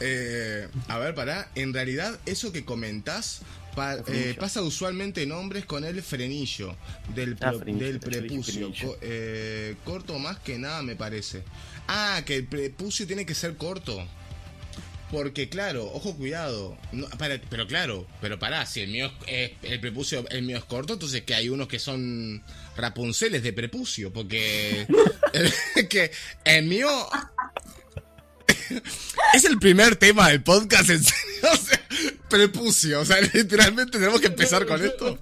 Eh, 0.00 0.68
a 0.88 0.98
ver, 0.98 1.14
pará. 1.14 1.48
En 1.54 1.72
realidad, 1.72 2.18
eso 2.26 2.52
que 2.52 2.66
comentás 2.66 3.40
pa- 3.76 4.02
eh, 4.08 4.34
pasa 4.40 4.62
usualmente 4.62 5.22
en 5.22 5.30
hombres 5.30 5.64
con 5.66 5.84
el 5.84 6.02
frenillo 6.02 6.74
del, 7.14 7.36
Ah, 7.40 7.52
frenillo, 7.52 7.86
del 7.86 8.00
prepucio. 8.00 8.72
frenillo. 8.72 8.88
Co- 8.88 8.98
eh, 9.02 9.76
corto 9.84 10.18
más 10.18 10.38
que 10.40 10.58
nada, 10.58 10.82
me 10.82 10.96
parece. 10.96 11.44
Ah, 11.86 12.22
que 12.26 12.34
el 12.34 12.46
prepucio 12.46 13.06
tiene 13.06 13.24
que 13.24 13.34
ser 13.36 13.56
corto. 13.56 14.04
Porque 15.12 15.48
claro, 15.48 15.84
ojo 15.92 16.16
cuidado. 16.16 16.76
No, 16.90 17.08
para- 17.10 17.40
pero 17.48 17.68
claro, 17.68 18.08
pero 18.20 18.40
pará, 18.40 18.66
si 18.66 18.80
el 18.80 18.90
mío 18.90 19.12
es, 19.28 19.52
es- 19.62 19.70
el 19.70 19.78
prepucio, 19.78 20.24
el 20.30 20.42
mío 20.42 20.56
es 20.58 20.64
corto, 20.64 20.94
entonces 20.94 21.22
que 21.22 21.32
hay 21.36 21.48
unos 21.48 21.68
que 21.68 21.78
son 21.78 22.42
rapunceles 22.76 23.44
de 23.44 23.52
prepucio, 23.52 24.12
porque 24.12 24.84
que 25.90 26.10
el 26.44 26.64
mío 26.66 26.88
es 29.34 29.44
el 29.44 29.58
primer 29.58 29.96
tema 29.96 30.28
del 30.28 30.42
podcast, 30.42 30.90
en 30.90 31.02
serio. 31.04 31.22
O 31.52 31.56
sea, 31.56 31.80
prepucio, 32.28 33.00
o 33.00 33.04
sea, 33.04 33.20
literalmente 33.20 33.98
tenemos 33.98 34.20
que 34.20 34.26
empezar 34.28 34.66
con 34.66 34.82
esto. 34.84 35.18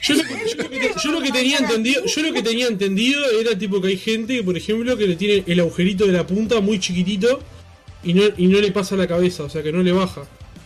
Yo 0.00 0.14
lo, 0.14 0.22
que- 0.24 0.48
yo 0.50 0.62
lo 0.62 0.70
que, 0.70 0.78
te- 0.80 0.94
yo 1.02 1.12
lo 1.12 1.22
que 1.22 1.32
tenía 1.32 1.58
entendido, 1.58 2.04
yo 2.04 2.22
lo 2.22 2.32
que 2.32 2.42
tenía 2.42 2.66
entendido 2.66 3.24
era 3.40 3.56
tipo 3.58 3.80
que 3.80 3.88
hay 3.88 3.96
gente, 3.98 4.42
por 4.42 4.56
ejemplo, 4.56 4.96
que 4.96 5.06
le 5.06 5.16
tiene 5.16 5.44
el 5.46 5.60
agujerito 5.60 6.06
de 6.06 6.12
la 6.12 6.26
punta 6.26 6.60
muy 6.60 6.78
chiquitito 6.78 7.42
y 8.04 8.14
no, 8.14 8.22
y 8.36 8.46
no 8.48 8.60
le 8.60 8.70
pasa 8.72 8.94
la 8.96 9.06
cabeza, 9.08 9.44
o 9.44 9.50
sea 9.50 9.62
que 9.62 9.72
no 9.72 9.82
le 9.82 9.92
baja. 9.92 10.22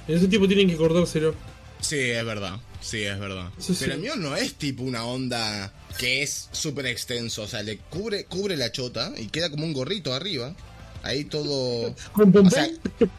En 0.09 0.17
ese 0.17 0.27
tipo 0.29 0.47
tienen 0.49 0.69
que 0.69 0.77
cortárselo. 0.77 1.35
Sí, 1.81 1.99
es 1.99 2.25
verdad. 2.25 2.59
Sí, 2.83 3.03
es 3.03 3.19
verdad. 3.19 3.51
Sí, 3.59 3.75
sí. 3.75 3.81
Pero 3.81 3.95
el 3.95 4.01
mío 4.01 4.17
no 4.17 4.37
es 4.37 4.55
tipo 4.55 4.83
una 4.83 5.05
onda 5.05 5.73
que 5.99 6.23
es 6.23 6.49
súper 6.53 6.87
extenso. 6.87 7.43
O 7.43 7.47
sea, 7.47 7.63
le 7.63 7.77
cubre, 7.79 8.25
cubre 8.25 8.57
la 8.57 8.73
chota 8.73 9.13
y 9.17 9.27
queda 9.29 9.51
como 9.51 9.65
un 9.65 9.73
gorrito 9.73 10.13
arriba. 10.13 10.55
Ahí 11.03 11.25
todo. 11.25 11.95
O 12.15 12.51
sea, 12.51 12.69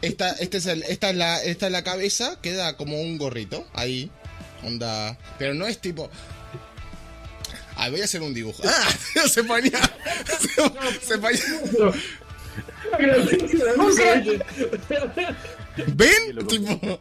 esta, 0.02 0.30
este 0.32 0.58
es 0.58 0.66
el- 0.66 0.82
esta, 0.84 1.10
es 1.10 1.16
la, 1.16 1.42
esta 1.42 1.66
es 1.66 1.72
la 1.72 1.82
cabeza, 1.84 2.38
queda 2.40 2.76
como 2.76 3.00
un 3.00 3.18
gorrito. 3.18 3.66
Ahí. 3.74 4.10
Onda. 4.62 5.18
Pero 5.38 5.54
no 5.54 5.66
es 5.66 5.78
tipo. 5.80 6.10
Ah, 7.76 7.88
voy 7.90 8.00
a 8.00 8.04
hacer 8.04 8.22
un 8.22 8.34
dibujo. 8.34 8.62
¡Ah! 8.64 8.88
Se 9.28 9.42
ponía. 9.44 9.80
Se, 10.40 10.48
se 11.06 11.18
ponía. 11.18 11.42
¿Ven? 15.94 16.46
Tipo. 16.46 17.00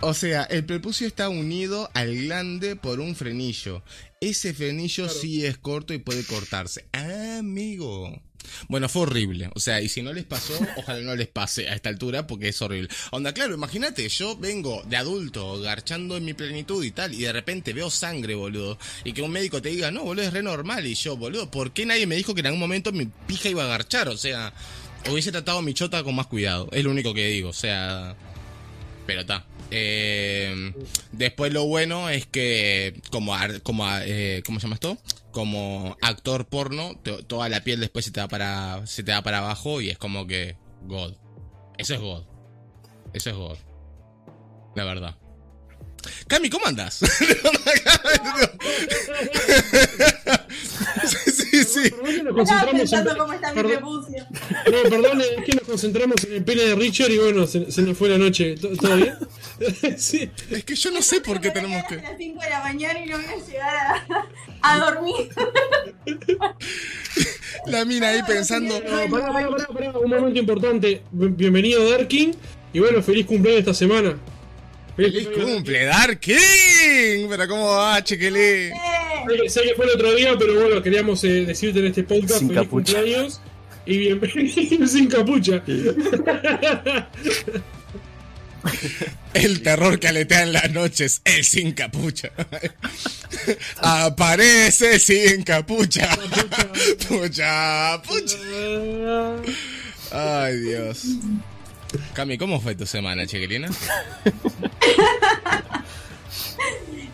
O 0.00 0.14
sea, 0.14 0.44
el 0.44 0.64
prepucio 0.64 1.06
está 1.06 1.28
unido 1.28 1.90
al 1.94 2.14
glande 2.14 2.76
por 2.76 3.00
un 3.00 3.16
frenillo. 3.16 3.82
Ese 4.20 4.54
frenillo 4.54 5.08
sí 5.08 5.44
es 5.44 5.58
corto 5.58 5.92
y 5.94 5.98
puede 5.98 6.24
cortarse. 6.24 6.86
Ah, 6.92 7.38
amigo. 7.40 8.20
Bueno, 8.68 8.88
fue 8.88 9.02
horrible. 9.02 9.50
O 9.54 9.60
sea, 9.60 9.80
y 9.80 9.88
si 9.88 10.02
no 10.02 10.12
les 10.12 10.24
pasó, 10.24 10.54
ojalá 10.76 11.00
no 11.00 11.14
les 11.14 11.28
pase 11.28 11.68
a 11.68 11.74
esta 11.74 11.88
altura 11.88 12.26
porque 12.26 12.48
es 12.48 12.62
horrible. 12.62 12.88
Onda, 13.10 13.32
claro, 13.32 13.54
imagínate, 13.54 14.08
yo 14.08 14.36
vengo 14.36 14.82
de 14.86 14.96
adulto, 14.96 15.60
garchando 15.60 16.16
en 16.16 16.24
mi 16.24 16.34
plenitud 16.34 16.84
y 16.84 16.90
tal, 16.90 17.14
y 17.14 17.22
de 17.22 17.32
repente 17.32 17.72
veo 17.72 17.90
sangre, 17.90 18.34
boludo. 18.34 18.78
Y 19.04 19.12
que 19.12 19.22
un 19.22 19.30
médico 19.30 19.60
te 19.62 19.70
diga, 19.70 19.90
no, 19.90 20.04
boludo, 20.04 20.24
es 20.24 20.32
re 20.32 20.42
normal. 20.42 20.86
Y 20.86 20.94
yo, 20.94 21.16
boludo, 21.16 21.50
¿por 21.50 21.72
qué 21.72 21.86
nadie 21.86 22.06
me 22.06 22.16
dijo 22.16 22.34
que 22.34 22.40
en 22.40 22.46
algún 22.46 22.60
momento 22.60 22.92
mi 22.92 23.06
pija 23.26 23.48
iba 23.48 23.64
a 23.64 23.68
garchar? 23.68 24.08
O 24.08 24.16
sea, 24.16 24.52
hubiese 25.10 25.32
tratado 25.32 25.62
mi 25.62 25.74
chota 25.74 26.02
con 26.02 26.14
más 26.14 26.26
cuidado. 26.26 26.68
Es 26.72 26.84
lo 26.84 26.90
único 26.90 27.14
que 27.14 27.26
digo. 27.26 27.50
O 27.50 27.54
sea, 27.54 28.16
pero 29.06 29.22
está. 29.22 29.44
Eh, 29.76 30.72
después 31.10 31.52
lo 31.52 31.64
bueno 31.66 32.08
es 32.08 32.26
que 32.26 33.00
como 33.10 33.34
ar- 33.34 33.60
como 33.62 33.84
eh, 34.02 34.40
¿cómo 34.46 34.60
se 34.60 34.66
llama 34.66 34.74
esto? 34.74 34.98
Como 35.32 35.96
actor 36.00 36.46
porno, 36.46 36.94
to- 37.02 37.24
toda 37.26 37.48
la 37.48 37.64
piel 37.64 37.80
después 37.80 38.04
se 38.04 38.12
te 38.12 38.20
va 38.20 38.28
para 38.28 38.86
se 38.86 39.02
te 39.02 39.10
va 39.10 39.22
para 39.22 39.38
abajo 39.38 39.80
y 39.80 39.90
es 39.90 39.98
como 39.98 40.28
que 40.28 40.56
God. 40.84 41.14
Eso 41.76 41.94
es 41.94 42.00
God. 42.00 42.22
Eso 43.14 43.30
es 43.30 43.36
God. 43.36 43.56
La 44.76 44.84
verdad. 44.84 45.16
Cami, 46.28 46.50
¿cómo 46.50 46.66
andas? 46.66 47.00
sí, 51.04 51.30
sí, 51.32 51.64
sí. 51.64 51.90
Perdón 51.90 52.04
que 52.16 52.22
nos 52.22 52.38
Estaba 52.38 52.70
concentramos 52.70 53.12
en. 53.12 53.18
cómo 53.18 53.32
está 53.32 53.54
mi 53.54 53.62
Perdón, 53.62 53.82
no, 53.82 54.90
perdón, 54.90 55.20
es 55.20 55.44
que 55.44 55.52
nos 55.54 55.64
concentramos 55.64 56.24
en 56.24 56.32
el 56.34 56.44
pene 56.44 56.62
de 56.62 56.74
Richard 56.74 57.10
y 57.10 57.18
bueno, 57.18 57.46
se, 57.46 57.70
se 57.70 57.82
nos 57.82 57.96
fue 57.96 58.08
la 58.10 58.18
noche. 58.18 58.54
¿Todo 58.56 58.76
todo 58.76 58.96
bien? 58.96 59.14
sí. 59.98 60.30
Es 60.50 60.64
que 60.64 60.74
yo 60.74 60.90
no 60.90 61.02
sé 61.02 61.20
por 61.20 61.40
qué 61.40 61.48
a 61.48 61.52
tenemos 61.52 61.84
que 61.86 61.96
hasta 61.96 62.08
las 62.10 62.18
5 62.18 62.40
de 62.42 62.50
la 62.50 62.60
mañana 62.60 63.04
y 63.04 63.08
no 63.08 63.16
voy 63.18 63.26
a 63.26 63.46
llegar 63.46 63.76
a, 63.76 64.26
a 64.74 64.78
dormir. 64.78 65.14
la 67.66 67.84
mina 67.84 68.08
ahí 68.10 68.20
pensando 68.26 68.80
No, 68.80 68.86
pará, 69.10 69.32
pará, 69.32 69.48
pará, 69.50 69.66
pará, 69.68 69.98
un 69.98 70.10
momento 70.10 70.38
importante. 70.38 71.02
Bien- 71.12 71.36
Bienvenido 71.36 71.88
Darkin. 71.90 72.34
Y 72.72 72.80
bueno, 72.80 73.02
feliz 73.02 73.26
cumpleaños 73.26 73.60
esta 73.60 73.74
semana. 73.74 74.16
¡Feliz 74.96 75.24
cumpleaños. 75.26 75.54
cumple, 75.56 75.84
Dark 75.84 76.20
King! 76.20 77.26
Pero 77.28 77.48
cómo 77.48 77.66
va, 77.68 78.02
chiquilín. 78.02 78.36
Eh, 78.36 79.48
Sé 79.48 79.62
que- 79.62 79.74
fue 79.74 79.86
el 79.86 79.92
otro 79.92 80.14
día, 80.14 80.34
pero 80.38 80.54
bueno, 80.60 80.82
queríamos 80.82 81.22
eh, 81.24 81.44
decirte 81.46 81.78
en 81.80 81.86
este 81.86 82.04
podcast 82.04 82.38
Sin 82.40 82.48
feliz 82.48 82.62
capucha. 82.64 82.94
cumpleaños 82.94 83.40
y 83.86 83.98
bienvenido 83.98 84.86
sin 84.88 85.06
capucha. 85.08 85.62
El 89.34 89.62
terror 89.62 89.98
que 89.98 90.08
aletea 90.08 90.42
en 90.42 90.52
las 90.52 90.70
noches, 90.70 91.20
el 91.24 91.44
sin 91.44 91.72
capucha. 91.72 92.30
Aparece 93.78 94.98
sin 94.98 95.42
capucha. 95.42 96.16
Pucha, 97.08 98.00
pucha. 98.02 98.36
Ay, 100.12 100.56
Dios. 100.58 101.02
Cami, 102.12 102.38
¿cómo 102.38 102.60
fue 102.60 102.74
tu 102.74 102.86
semana, 102.86 103.26
chiquilina? 103.26 103.68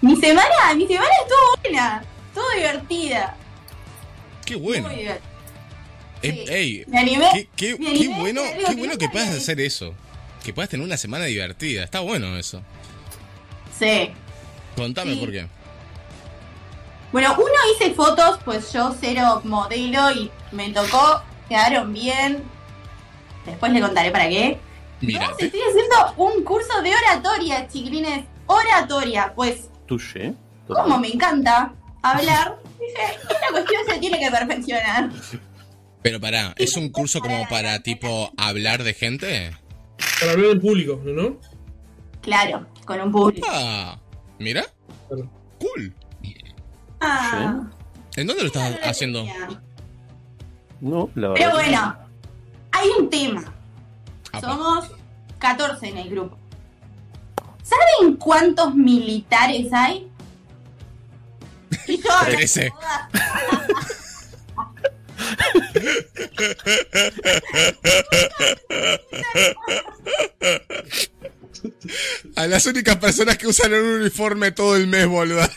mi 0.03 0.17
semana, 0.17 0.75
mi 0.77 0.87
semana 0.87 1.11
estuvo 1.23 1.57
buena. 1.63 2.03
Estuvo 2.29 2.45
divertida. 2.57 3.37
Qué 4.45 4.57
bueno. 4.57 4.89
Muy 4.89 4.97
divertida. 4.99 5.27
Eh, 6.23 6.45
Sí. 6.47 6.53
ey, 6.53 6.85
Me 6.87 6.99
animé. 6.99 7.31
qué, 7.33 7.49
qué- 7.57 7.79
me 7.79 7.85
qué 7.87 7.91
animé 7.93 8.15
a 8.15 8.19
bueno, 8.21 8.43
qué 8.43 8.65
que 8.65 8.75
bueno 8.77 8.93
no 8.93 8.99
que 8.99 9.09
puedas 9.09 9.31
hacer 9.31 9.59
eso. 9.61 9.95
Que 10.45 10.53
puedas 10.55 10.69
tener 10.71 10.85
una 10.87 10.97
semana 10.97 11.25
divertida. 11.27 11.85
Está 11.85 12.01
bueno 12.01 12.37
eso. 12.37 12.63
Sí. 13.79 14.11
Contame 14.77 15.15
Sí. 15.15 15.21
por 15.21 15.31
qué. 15.31 15.47
Bueno, 17.13 17.35
uno 17.37 17.51
hice 17.75 17.93
fotos, 17.95 18.39
pues 18.45 18.73
yo 18.73 18.95
cero 19.01 19.41
modelo 19.45 20.11
y 20.13 20.31
me 20.53 20.71
tocó, 20.71 21.23
quedaron 21.49 21.93
bien. 21.93 22.43
Después 23.45 23.73
le 23.73 23.81
contaré 23.81 24.11
para 24.11 24.29
qué. 24.29 24.59
Dos, 25.01 25.09
Mírate. 25.09 25.47
estoy 25.47 25.61
haciendo 25.61 26.15
un 26.19 26.45
curso 26.45 26.81
de 26.83 26.93
oratoria, 26.95 27.67
chiquilines. 27.69 28.25
Oratoria, 28.47 29.33
pues 29.35 29.69
Touché. 29.87 30.35
como 30.67 30.99
me 30.99 31.09
encanta 31.09 31.73
hablar, 32.03 32.59
dije, 32.81 33.19
esta 33.23 33.47
cuestión 33.51 33.83
se 33.89 33.99
tiene 33.99 34.19
que 34.19 34.31
perfeccionar. 34.31 35.11
Pero 36.03 36.21
pará, 36.21 36.55
¿es 36.59 36.77
un 36.77 36.91
curso 36.91 37.21
como 37.21 37.49
para 37.49 37.81
tipo 37.83 38.31
hablar 38.37 38.83
de 38.85 38.95
gente? 38.95 39.57
Para 40.21 40.33
hablar 40.33 40.51
en 40.53 40.61
público, 40.61 41.01
¿no? 41.05 41.13
¿no? 41.23 41.37
Claro, 42.23 42.67
con 42.85 43.01
un 43.01 43.13
público. 43.13 43.47
Ah, 43.51 43.99
mira. 44.39 44.65
Claro. 45.09 45.31
Cool. 45.59 45.95
Ah, 47.01 47.63
¿En 48.17 48.27
dónde 48.27 48.43
lo 48.43 48.47
estás 48.49 48.71
no 48.73 48.79
haciendo? 48.91 49.25
No, 50.81 51.09
la 51.15 51.29
verdad. 51.29 51.35
Pero 51.45 51.51
bueno, 51.53 51.97
hay 52.73 52.89
un 52.99 53.09
tema. 53.11 53.45
Apa. 54.33 54.41
Somos 54.41 54.91
14 55.39 55.89
en 55.89 55.99
el 55.99 56.11
grupo. 56.11 56.37
¿Saben 57.63 58.17
cuántos 58.17 58.75
militares 58.75 59.73
hay? 59.73 60.09
Y 61.87 61.97
yo, 61.99 62.09
"Ah, 62.13 62.27
Trece. 62.27 62.73
A 72.37 72.47
las 72.47 72.65
únicas 72.67 72.97
personas 72.97 73.37
que 73.39 73.47
usan 73.47 73.73
un 73.73 74.01
uniforme 74.01 74.53
todo 74.53 74.77
el 74.77 74.87
mes, 74.87 75.07
boludo. 75.07 75.43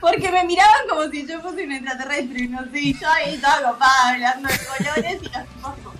Porque 0.00 0.30
me 0.30 0.44
miraban 0.44 0.88
como 0.88 1.10
si 1.10 1.26
yo 1.26 1.40
fuese 1.40 1.64
un 1.64 1.72
extraterrestre, 1.72 2.48
no 2.48 2.62
sé, 2.70 2.78
y 2.78 2.98
yo 2.98 3.08
ahí 3.08 3.34
estaba 3.34 3.72
copada 3.72 4.10
hablando 4.10 4.48
de 4.48 4.58
colores 4.58 5.20
y 5.22 5.28
como, 5.60 5.94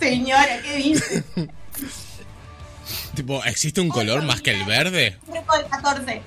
señora, 0.00 0.62
¿qué 0.62 0.76
dice? 0.76 1.24
Tipo, 3.14 3.44
¿existe 3.44 3.80
un 3.80 3.88
color 3.88 4.22
más 4.22 4.40
que 4.40 4.52
el 4.52 4.64
verde? 4.64 5.18
Grupo 5.26 5.56
de 5.56 5.64
14. 5.64 6.22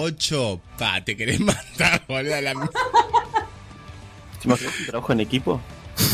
8. 0.00 0.60
Pa, 0.78 1.04
te 1.04 1.16
querés 1.16 1.40
matar, 1.40 2.02
boludo. 2.08 2.40
la- 2.40 2.52
¿Te 2.54 4.46
imaginas 4.48 4.74
un 4.80 4.86
trabajo 4.86 5.12
en 5.12 5.20
equipo? 5.20 5.60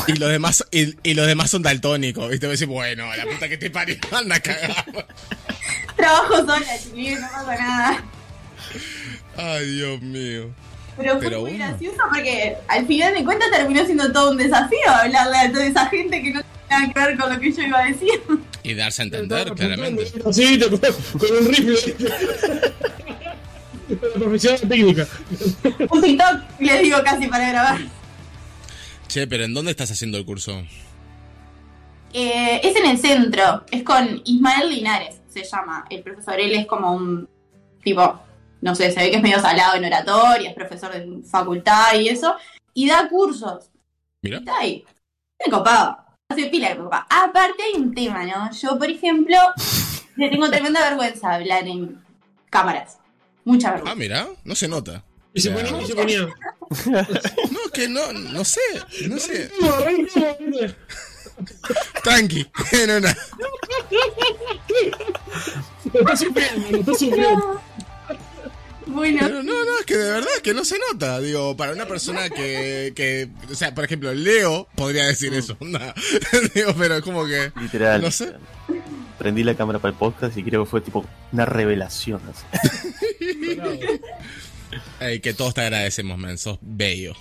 Y 0.08 0.14
los 0.14 0.28
demás, 0.30 0.64
y, 0.72 0.96
y 1.08 1.14
los 1.14 1.26
demás 1.28 1.48
son 1.50 1.62
daltónicos. 1.62 2.28
¿Viste? 2.30 2.46
Me 2.46 2.52
decís, 2.54 2.66
bueno, 2.66 3.06
la 3.14 3.24
puta 3.24 3.48
que 3.48 3.56
te 3.56 3.70
parió, 3.70 3.96
anda 4.12 4.36
a 4.36 4.40
cagar. 4.40 4.84
Trabajo 5.96 6.36
sola, 6.38 6.78
chiquillos, 6.82 7.20
no 7.20 7.28
pasa 7.28 7.56
nada. 7.56 8.04
Ay, 9.36 9.70
Dios 9.76 10.02
mío. 10.02 10.50
Pero 10.96 11.12
fue 11.12 11.20
Pero 11.28 11.40
muy 11.42 11.50
bueno. 11.52 11.66
gracioso 11.68 11.98
porque 12.10 12.56
al 12.68 12.86
final 12.86 13.14
de 13.14 13.22
cuentas 13.24 13.50
terminó 13.50 13.84
siendo 13.84 14.10
todo 14.12 14.30
un 14.30 14.38
desafío 14.38 14.78
hablarle 14.88 15.36
a 15.36 15.52
toda 15.52 15.66
esa 15.66 15.86
gente 15.86 16.22
que 16.22 16.32
no 16.32 16.40
tiene 16.42 16.54
nada 16.70 16.92
que 16.92 17.00
ver 17.00 17.18
con 17.18 17.32
lo 17.34 17.38
que 17.40 17.52
yo 17.52 17.62
iba 17.62 17.78
a 17.78 17.84
decir. 17.86 18.22
Y 18.62 18.74
darse 18.74 19.02
a 19.02 19.04
entender, 19.04 19.52
claramente. 19.52 20.06
Sí, 20.32 20.58
te- 20.58 20.68
con 20.70 21.36
un 21.38 21.48
rifle. 21.48 21.94
La 23.88 24.20
profesión 24.20 24.56
técnica. 24.68 25.06
Un 25.90 26.02
TikTok 26.02 26.60
les 26.60 26.82
digo 26.82 26.98
casi 27.04 27.28
para 27.28 27.48
grabar. 27.48 27.80
Che, 29.06 29.26
pero 29.26 29.44
¿en 29.44 29.54
dónde 29.54 29.70
estás 29.70 29.90
haciendo 29.90 30.18
el 30.18 30.24
curso? 30.24 30.62
Eh, 32.12 32.60
es 32.62 32.76
en 32.76 32.86
el 32.86 32.98
centro, 32.98 33.64
es 33.70 33.82
con 33.82 34.22
Ismael 34.24 34.70
Linares, 34.70 35.20
se 35.28 35.44
llama 35.44 35.84
el 35.90 36.02
profesor. 36.02 36.40
Él 36.40 36.52
es 36.52 36.66
como 36.66 36.92
un 36.92 37.28
tipo, 37.82 38.20
no 38.60 38.74
sé, 38.74 38.90
se 38.90 39.00
ve 39.00 39.10
que 39.10 39.16
es 39.16 39.22
medio 39.22 39.40
salado 39.40 39.76
en 39.76 39.84
oratoria, 39.84 40.50
es 40.50 40.54
profesor 40.54 40.92
de 40.92 41.22
facultad 41.22 41.94
y 41.94 42.08
eso, 42.08 42.34
y 42.74 42.88
da 42.88 43.08
cursos. 43.08 43.70
Mira. 44.22 44.38
Está 44.38 44.58
ahí. 44.58 44.84
Me 45.44 45.50
copado. 45.50 45.98
Hace 46.28 46.46
pila 46.46 46.68
que 46.68 46.74
me 46.74 46.84
copa. 46.84 47.06
Aparte 47.08 47.62
hay 47.62 47.80
un 47.80 47.94
tema, 47.94 48.24
¿no? 48.24 48.50
Yo, 48.50 48.76
por 48.78 48.90
ejemplo, 48.90 49.36
le 50.16 50.28
tengo 50.28 50.50
tremenda 50.50 50.80
vergüenza 50.80 51.34
hablar 51.34 51.68
en 51.68 52.02
cámaras. 52.50 52.98
Mucha 53.46 53.68
Ah, 53.68 53.72
vergüenza. 53.72 53.94
mira, 53.96 54.28
no 54.44 54.54
se 54.54 54.68
nota. 54.68 55.02
Y 55.32 55.40
se 55.40 55.50
ponía. 55.50 55.80
Y 55.82 55.86
se 55.86 55.94
ponía. 55.94 56.28
No, 56.86 57.70
que 57.72 57.88
no, 57.88 58.12
no 58.12 58.44
sé, 58.44 58.60
no 59.08 59.18
sé. 59.18 59.48
Tranqui, 62.02 62.44
no, 62.88 63.00
no. 63.00 63.08
Lo 65.92 66.00
está 66.00 66.16
sufriendo, 66.16 66.70
lo 66.72 66.78
está 66.78 66.94
sufriendo. 66.94 67.60
Bueno, 68.86 69.18
Pero 69.20 69.42
no, 69.42 69.64
no, 69.64 69.78
es 69.80 69.84
que 69.86 69.96
de 69.96 70.10
verdad 70.10 70.28
que 70.42 70.54
no 70.54 70.64
se 70.64 70.78
nota. 70.90 71.20
Digo, 71.20 71.56
para 71.56 71.72
una 71.72 71.86
persona 71.86 72.30
que, 72.30 72.92
que 72.96 73.28
o 73.50 73.54
sea, 73.54 73.74
por 73.74 73.84
ejemplo, 73.84 74.12
Leo 74.14 74.68
podría 74.74 75.06
decir 75.06 75.34
eso. 75.34 75.56
no. 75.60 75.78
Digo, 76.54 76.72
pero 76.78 76.96
es 76.96 77.02
como 77.02 77.26
que, 77.26 77.52
Literal. 77.60 78.00
no 78.00 78.10
sé. 78.10 78.32
Prendí 79.18 79.42
la 79.44 79.54
cámara 79.56 79.78
para 79.78 79.92
el 79.92 79.98
podcast 79.98 80.36
y 80.36 80.42
creo 80.42 80.64
que 80.64 80.70
fue 80.70 80.80
tipo 80.80 81.04
una 81.32 81.46
revelación. 81.46 82.20
así. 82.30 82.86
Que 85.22 85.34
todos 85.34 85.54
te 85.54 85.60
agradecemos, 85.62 86.18
men, 86.18 86.38
sos 86.38 86.58
bello. 86.60 87.14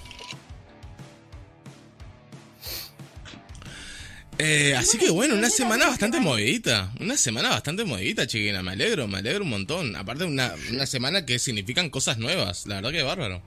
Eh, 4.38 4.76
así 4.76 4.98
que 4.98 5.10
bueno, 5.12 5.36
una 5.36 5.50
semana 5.50 5.88
bastante 5.88 6.20
movidita. 6.20 6.92
Una 7.00 7.16
semana 7.16 7.50
bastante 7.50 7.86
movidita, 7.86 8.28
chiquina. 8.28 8.62
Me 8.64 8.72
alegro, 8.74 9.08
me 9.08 9.20
alegro 9.20 9.44
un 9.44 9.50
montón. 9.50 9.96
Aparte, 9.96 10.26
una, 10.26 10.54
una 10.72 10.86
semana 10.86 11.26
que 11.26 11.40
significan 11.40 11.90
cosas 11.90 12.18
nuevas. 12.18 12.66
La 12.68 12.76
verdad 12.76 12.92
que 12.92 13.04
bárbaro. 13.04 13.42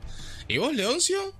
¿Y 0.48 0.56
vos, 0.56 0.74
Leoncio? 0.74 1.34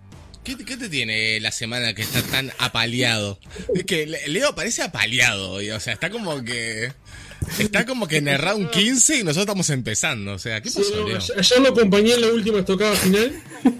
¿Qué, 0.44 0.56
qué 0.58 0.76
te 0.76 0.88
tiene 0.90 1.40
la 1.40 1.50
semana 1.50 1.94
que 1.94 2.02
está 2.02 2.22
tan 2.22 2.52
apaleado? 2.58 3.38
Es 3.74 3.84
que 3.84 4.06
Le- 4.06 4.28
Leo 4.28 4.54
parece 4.54 4.82
apaleado. 4.82 5.52
O 5.54 5.80
sea, 5.80 5.94
está 5.94 6.10
como 6.10 6.44
que. 6.44 6.92
Está 7.58 7.84
como 7.86 8.06
que 8.06 8.18
en 8.18 8.28
el 8.28 8.38
round 8.38 8.70
15 8.70 9.16
y 9.18 9.24
nosotros 9.24 9.42
estamos 9.44 9.70
empezando. 9.70 10.34
O 10.34 10.38
sea, 10.38 10.60
¿qué 10.60 10.70
Sí, 10.70 10.78
pasó, 10.78 10.96
no, 10.96 11.08
Leo? 11.08 11.16
ayer, 11.18 11.38
ayer 11.38 11.60
lo 11.60 11.68
acompañé 11.70 12.14
en 12.14 12.20
la 12.20 12.26
última 12.28 12.58
estocada 12.58 12.94
final. 12.96 13.32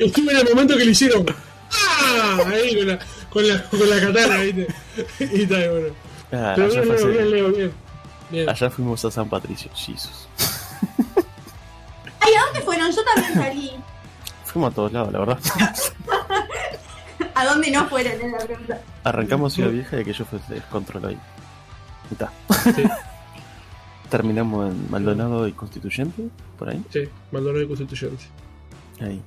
Estuve 0.00 0.32
en 0.32 0.38
el 0.38 0.44
momento 0.50 0.76
que 0.76 0.84
le 0.84 0.90
hicieron. 0.92 1.24
¡Ah! 1.72 2.38
Ahí 2.46 2.76
con 2.76 2.88
la, 2.88 2.98
con 3.30 3.48
la, 3.48 3.62
con 3.70 3.90
la 3.90 4.00
katana, 4.00 4.36
¿viste? 4.42 4.66
Y 5.32 5.42
está 5.42 5.56
bueno. 5.70 5.94
Ah, 6.32 6.52
Pero 6.56 6.68
bien, 6.68 6.88
Leo, 6.88 7.06
bien, 7.08 7.30
Leo, 7.30 7.52
bien. 7.52 7.72
Bien. 8.30 8.48
ayer 8.48 8.70
fuimos 8.70 9.04
a 9.04 9.10
San 9.10 9.28
Patricio, 9.28 9.70
Jesus. 9.74 10.28
ay, 12.20 12.32
¿a 12.34 12.44
dónde 12.46 12.60
fueron? 12.62 12.90
Yo 12.92 13.02
también 13.04 13.34
salí. 13.34 13.70
Fuimos 14.44 14.72
a 14.72 14.74
todos 14.74 14.92
lados, 14.92 15.12
la 15.12 15.18
verdad. 15.20 15.38
¿A 17.34 17.44
dónde 17.46 17.70
no 17.70 17.88
fueron? 17.88 18.12
Es 18.12 18.32
la 18.32 18.38
pregunta. 18.38 18.80
Arrancamos 19.04 19.52
Ciudad 19.54 19.70
Vieja 19.70 19.96
y 19.96 20.00
aquello 20.00 20.24
fue 20.24 20.38
descontrol 20.48 21.06
ahí. 21.06 21.18
Y 22.10 22.14
ta. 22.14 22.32
Sí, 22.74 22.84
Terminamos 24.10 24.70
en 24.70 24.90
Maldonado 24.90 25.48
y 25.48 25.52
Constituyente, 25.52 26.28
por 26.58 26.68
ahí. 26.70 26.84
sí, 26.92 27.00
Maldonado 27.32 27.62
y 27.64 27.66
Constituyente. 27.68 28.24
Ahí. 29.00 29.20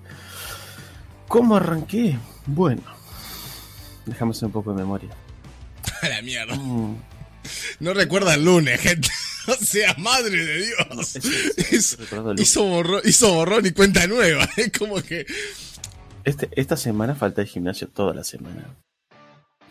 ¿Cómo 1.27 1.57
arranqué? 1.57 2.17
Bueno, 2.45 2.81
hacer 4.09 4.45
un 4.45 4.51
poco 4.51 4.71
de 4.71 4.77
memoria. 4.79 5.09
A 6.01 6.07
la 6.09 6.21
mierda. 6.21 6.55
Mm, 6.55 6.95
No 7.81 7.93
recuerda 7.93 8.33
el 8.35 8.45
lunes, 8.45 8.79
gente. 8.81 9.09
O 9.49 9.53
sea, 9.63 9.95
madre 9.97 10.45
de 10.45 10.57
Dios. 10.57 11.15
es- 11.15 11.25
es- 11.71 11.97
el- 12.11 12.37
hizo 12.37 12.63
borrón, 12.65 13.01
hizo 13.05 13.33
borrón 13.33 13.65
y 13.65 13.71
cuenta 13.71 14.05
nueva. 14.05 14.45
Es 14.57 14.73
como 14.77 15.01
que. 15.01 15.25
Este, 16.27 16.49
esta 16.59 16.75
semana 16.75 17.15
falta 17.15 17.39
el 17.39 17.47
gimnasio 17.47 17.87
toda 17.87 18.13
la 18.13 18.21
semana. 18.21 18.65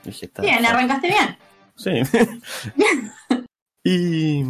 Dije, 0.02 0.24
está- 0.24 0.40
Bien, 0.40 0.64
arrancaste 0.64 1.08
bien. 1.08 1.36
Sí. 1.76 1.90
y. 3.84 4.42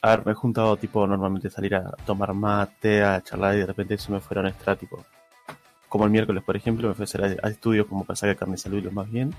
A 0.00 0.08
ver, 0.08 0.24
me 0.24 0.32
he 0.32 0.34
juntado, 0.34 0.78
tipo, 0.78 1.06
normalmente 1.06 1.50
salir 1.50 1.74
a 1.74 1.90
tomar 2.06 2.32
mate, 2.32 3.02
a 3.02 3.20
charlar 3.22 3.56
y 3.56 3.58
de 3.58 3.66
repente 3.66 3.98
se 3.98 4.10
me 4.10 4.20
fueron 4.20 4.46
extra, 4.46 4.74
tipo. 4.74 5.04
Como 5.86 6.06
el 6.06 6.10
miércoles, 6.10 6.42
por 6.42 6.56
ejemplo, 6.56 6.88
me 6.88 6.94
fui 6.94 7.02
a 7.02 7.04
hacer 7.04 7.40
a, 7.42 7.48
estudios 7.50 7.86
como 7.86 8.06
para 8.06 8.16
sacar 8.16 8.36
carne 8.36 8.52
de 8.52 8.58
salud 8.58 8.78
y 8.78 8.82
lo 8.82 8.90
más 8.90 9.10
bien. 9.10 9.34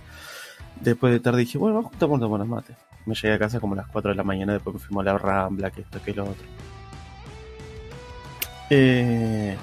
Después 0.80 1.12
de 1.12 1.20
tarde 1.22 1.40
dije, 1.40 1.58
bueno, 1.58 1.78
vamos 1.78 1.88
a 1.88 1.90
juntarnos 1.90 2.18
a 2.20 2.22
tomar 2.22 2.46
mate. 2.46 2.76
Me 3.08 3.16
llegué 3.16 3.34
a 3.34 3.40
casa 3.40 3.60
como 3.60 3.74
a 3.74 3.78
las 3.78 3.88
4 3.88 4.12
de 4.12 4.16
la 4.16 4.24
mañana, 4.24 4.54
después 4.54 4.76
me 4.76 4.80
fuimos 4.80 5.02
a 5.08 5.12
la 5.12 5.18
rambla, 5.18 5.72
que 5.72 5.82
esto, 5.82 6.00
que 6.04 6.14
lo 6.14 6.26
otro. 6.26 6.46
Eh, 8.70 9.58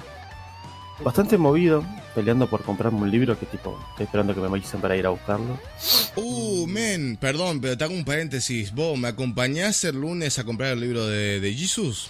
bastante 1.03 1.37
movido, 1.37 1.83
peleando 2.15 2.47
por 2.49 2.63
comprarme 2.63 2.99
un 2.99 3.11
libro 3.11 3.37
que 3.39 3.45
tipo, 3.45 3.79
estoy 3.91 4.05
esperando 4.05 4.33
que 4.33 4.41
me 4.41 4.47
avisen 4.47 4.81
para 4.81 4.95
ir 4.95 5.05
a 5.05 5.09
buscarlo. 5.09 5.59
Uh, 6.15 6.65
men, 6.67 7.17
perdón, 7.17 7.61
pero 7.61 7.77
te 7.77 7.83
hago 7.83 7.93
un 7.93 8.03
paréntesis. 8.05 8.73
¿Vos 8.73 8.97
me 8.97 9.07
acompañás 9.07 9.83
el 9.83 9.99
lunes 10.01 10.39
a 10.39 10.43
comprar 10.43 10.71
el 10.71 10.79
libro 10.81 11.05
de, 11.05 11.39
de 11.39 11.53
Jesus? 11.53 12.09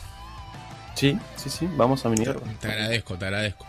Sí, 0.96 1.18
sí, 1.36 1.50
sí, 1.50 1.68
vamos 1.76 2.06
a 2.06 2.10
Minerva. 2.10 2.42
Te 2.60 2.68
agradezco, 2.70 3.16
te 3.18 3.26
agradezco. 3.26 3.66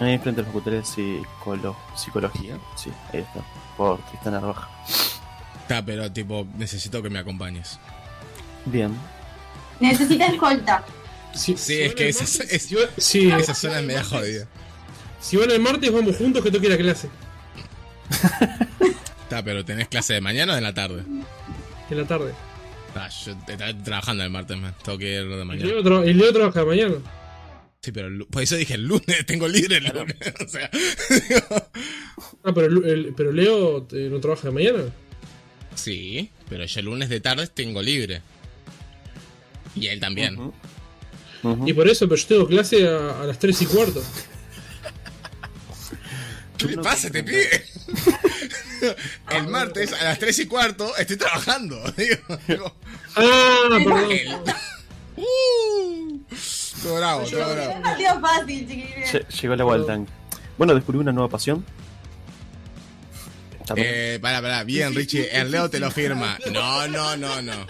Ahí 0.00 0.12
enfrente 0.12 0.42
de 0.42 0.46
la 0.46 0.52
facultad 0.52 0.70
de 0.72 0.82
psicolo- 0.82 1.76
psicología. 1.96 2.56
Sí, 2.76 2.90
ahí 3.12 3.20
está. 3.20 3.40
Por 3.76 3.98
Tristán 4.06 4.34
Arbaja. 4.34 4.68
Está, 5.62 5.84
pero 5.84 6.10
tipo, 6.12 6.46
necesito 6.56 7.02
que 7.02 7.10
me 7.10 7.18
acompañes. 7.18 7.80
Bien. 8.64 8.96
Necesita 9.80 10.26
escolta. 10.26 10.84
Si, 11.34 11.56
Sí, 11.56 11.56
si 11.56 11.82
es 11.82 11.94
que 11.94 12.04
el 12.04 12.08
esa, 12.10 12.24
martes- 12.24 12.52
es- 12.52 12.62
si 12.62 12.74
van- 12.74 12.88
sí, 12.96 13.30
esa 13.30 13.54
zona 13.54 13.78
es 13.80 13.84
media 13.86 14.04
jodida. 14.04 14.48
si 15.20 15.36
van 15.36 15.50
el 15.50 15.60
martes, 15.60 15.92
vamos 15.92 16.16
juntos 16.16 16.42
que 16.42 16.50
toque 16.50 16.66
ir 16.66 16.72
a 16.72 16.76
clase. 16.78 17.08
Está, 19.22 19.44
pero 19.44 19.64
tenés 19.64 19.88
clase 19.88 20.14
de 20.14 20.20
mañana 20.20 20.52
o 20.52 20.56
de 20.56 20.62
la 20.62 20.72
tarde. 20.74 21.02
En 21.90 21.96
la 21.98 22.06
tarde. 22.06 22.32
Está, 22.88 23.08
yo 23.08 23.32
estoy 23.46 23.74
trabajando 23.84 24.24
el 24.24 24.30
martes, 24.30 24.56
man. 24.56 24.74
Tengo 24.82 24.98
que 24.98 25.14
ir 25.16 25.28
de 25.28 25.42
Y 25.42 25.44
mañana. 25.44 25.66
Leo, 25.66 25.82
tra- 25.82 26.08
y 26.08 26.14
Leo 26.14 26.32
trabaja 26.32 26.64
mañana. 26.64 26.94
Sí, 27.82 27.92
pero 27.92 28.08
el 28.08 28.26
por 28.26 28.42
eso 28.42 28.56
dije 28.56 28.74
el 28.74 28.84
lunes, 28.86 29.04
tengo 29.26 29.46
libre 29.46 29.76
el 29.76 29.84
lunes. 29.84 30.16
O 30.44 30.48
sea, 30.48 30.70
Ah, 32.42 32.52
pero, 32.54 32.66
el- 32.66 32.84
el- 32.84 33.14
pero 33.14 33.30
Leo 33.32 33.86
eh, 33.92 34.08
no 34.10 34.18
trabaja 34.20 34.48
de 34.48 34.54
mañana. 34.54 34.84
sí, 35.74 36.30
pero 36.48 36.64
yo 36.64 36.80
el 36.80 36.86
lunes 36.86 37.08
de 37.10 37.20
tarde 37.20 37.46
tengo 37.48 37.82
libre. 37.82 38.22
Y 39.76 39.86
él 39.88 40.00
también. 40.00 40.36
Ujú. 41.52 41.68
Y 41.68 41.72
por 41.72 41.88
eso, 41.88 42.08
pero 42.08 42.20
yo 42.20 42.26
tengo 42.26 42.46
clase 42.46 42.86
a, 42.88 43.22
a 43.22 43.24
las 43.26 43.38
3 43.38 43.62
y 43.62 43.66
cuarto. 43.66 44.02
¿Qué 46.56 46.66
le 46.66 46.76
No 46.76 46.82
pasa, 46.82 47.08
te 47.10 47.22
pide? 47.22 47.64
El 49.30 49.48
martes 49.48 49.92
a 49.92 50.04
las 50.04 50.18
3 50.18 50.38
y 50.40 50.46
cuarto 50.46 50.96
estoy 50.96 51.16
trabajando. 51.16 51.76
Digo, 51.96 52.16
digo, 52.46 52.74
Ah, 53.16 53.68
perdón. 53.70 54.08
Uh, 55.20 56.20
todo 56.80 56.94
bravo, 56.96 57.24
todo 57.24 57.52
bravo. 57.52 58.20
Fácil, 58.20 58.68
Llegó 59.40 59.54
el 59.54 59.60
agua 59.60 59.74
al 59.74 59.84
tanque. 59.84 60.12
Bueno, 60.56 60.76
descubrí 60.76 61.00
una 61.00 61.10
nueva 61.10 61.28
pasión. 61.28 61.64
Eh, 63.76 64.18
pará, 64.20 64.40
pará, 64.40 64.64
bien, 64.64 64.94
Richie, 64.94 65.28
el 65.30 65.50
Leo 65.50 65.68
te 65.68 65.78
lo 65.78 65.90
firma. 65.90 66.38
No, 66.50 66.88
no, 66.88 67.16
no, 67.16 67.42
no. 67.42 67.66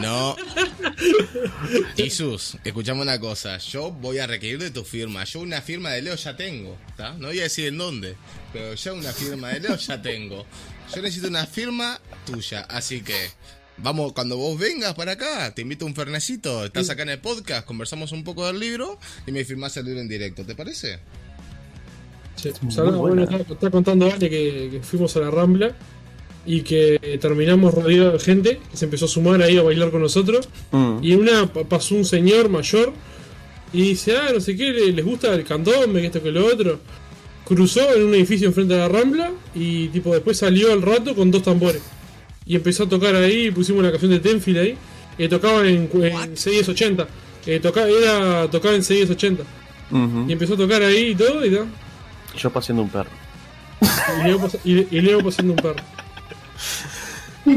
No. 0.00 0.36
Jesús, 1.96 2.56
escuchame 2.64 3.02
una 3.02 3.18
cosa. 3.18 3.58
Yo 3.58 3.90
voy 3.90 4.18
a 4.18 4.26
requerir 4.26 4.58
de 4.58 4.70
tu 4.70 4.84
firma. 4.84 5.24
Yo 5.24 5.40
una 5.40 5.62
firma 5.62 5.90
de 5.90 6.02
Leo 6.02 6.16
ya 6.16 6.36
tengo, 6.36 6.78
¿está? 6.88 7.14
No 7.14 7.28
voy 7.28 7.40
a 7.40 7.44
decir 7.44 7.68
en 7.68 7.78
dónde, 7.78 8.16
pero 8.52 8.74
ya 8.74 8.92
una 8.92 9.12
firma 9.12 9.48
de 9.50 9.60
Leo 9.60 9.76
ya 9.76 10.02
tengo. 10.02 10.46
Yo 10.94 11.02
necesito 11.02 11.28
una 11.28 11.46
firma 11.46 12.00
tuya, 12.26 12.60
así 12.68 13.00
que 13.00 13.30
vamos, 13.78 14.12
cuando 14.12 14.36
vos 14.36 14.58
vengas 14.58 14.94
para 14.94 15.12
acá, 15.12 15.54
te 15.54 15.62
invito 15.62 15.84
a 15.84 15.88
un 15.88 15.94
fernecito, 15.94 16.64
estás 16.64 16.90
acá 16.90 17.02
en 17.02 17.08
el 17.10 17.18
podcast, 17.18 17.66
conversamos 17.66 18.12
un 18.12 18.22
poco 18.22 18.46
del 18.46 18.60
libro 18.60 18.98
y 19.26 19.32
me 19.32 19.44
firmás 19.44 19.76
el 19.76 19.86
libro 19.86 20.00
en 20.00 20.08
directo, 20.08 20.44
¿te 20.44 20.54
parece? 20.54 21.00
Sí, 22.52 22.76
bueno, 22.98 23.22
está, 23.24 23.52
está 23.54 23.70
contando 23.70 24.06
Ale 24.06 24.30
que, 24.30 24.68
que 24.72 24.80
fuimos 24.82 25.16
a 25.16 25.20
la 25.20 25.30
Rambla 25.30 25.72
y 26.46 26.60
que 26.62 27.18
terminamos 27.20 27.72
rodeados 27.72 28.12
de 28.14 28.18
gente 28.20 28.60
que 28.70 28.76
se 28.76 28.84
empezó 28.84 29.06
a 29.06 29.08
sumar 29.08 29.40
ahí 29.42 29.56
a 29.56 29.62
bailar 29.62 29.90
con 29.90 30.02
nosotros. 30.02 30.48
Mm. 30.72 30.98
Y 31.02 31.12
en 31.12 31.20
una 31.20 31.46
pa- 31.52 31.64
pasó 31.64 31.94
un 31.94 32.04
señor 32.04 32.48
mayor 32.48 32.92
y 33.72 33.82
dice, 33.82 34.16
ah, 34.16 34.30
no 34.32 34.40
sé 34.40 34.54
qué, 34.56 34.70
le- 34.72 34.92
les 34.92 35.04
gusta 35.04 35.34
el 35.34 35.44
candombe, 35.44 36.00
que 36.00 36.06
esto 36.06 36.22
que 36.22 36.30
lo 36.30 36.46
otro. 36.46 36.78
Cruzó 37.46 37.92
en 37.94 38.04
un 38.04 38.14
edificio 38.14 38.46
enfrente 38.48 38.74
de 38.74 38.80
la 38.80 38.88
Rambla 38.88 39.30
y 39.54 39.88
tipo 39.88 40.12
después 40.14 40.36
salió 40.38 40.72
al 40.72 40.80
rato 40.82 41.14
con 41.14 41.30
dos 41.30 41.42
tambores. 41.42 41.82
Y 42.46 42.56
empezó 42.56 42.84
a 42.84 42.88
tocar 42.88 43.14
ahí, 43.16 43.50
pusimos 43.50 43.80
una 43.80 43.90
canción 43.90 44.10
de 44.10 44.20
Tenfield 44.20 44.58
ahí, 44.58 44.74
que 45.16 45.28
tocaban 45.28 45.66
en, 45.66 45.88
en 45.92 46.36
680. 46.36 47.06
Eh, 47.46 47.60
toca, 47.60 47.86
era, 47.88 48.50
tocaba 48.50 48.74
en 48.74 48.82
680. 48.82 49.42
Ujú. 49.90 50.24
Y 50.28 50.32
empezó 50.32 50.54
a 50.54 50.56
tocar 50.58 50.82
ahí 50.82 51.08
y 51.08 51.14
todo 51.14 51.44
y 51.44 51.50
tal. 51.50 51.66
Yo 52.36 52.50
paseando 52.52 52.82
un 52.82 52.88
perro. 52.90 53.10
Y 54.20 54.22
Leo, 54.24 54.40
pas- 54.40 54.58
y- 54.64 54.96
y 54.96 55.00
Leo 55.00 55.22
pasando 55.22 55.52
un 55.52 55.58
perro. 55.58 55.82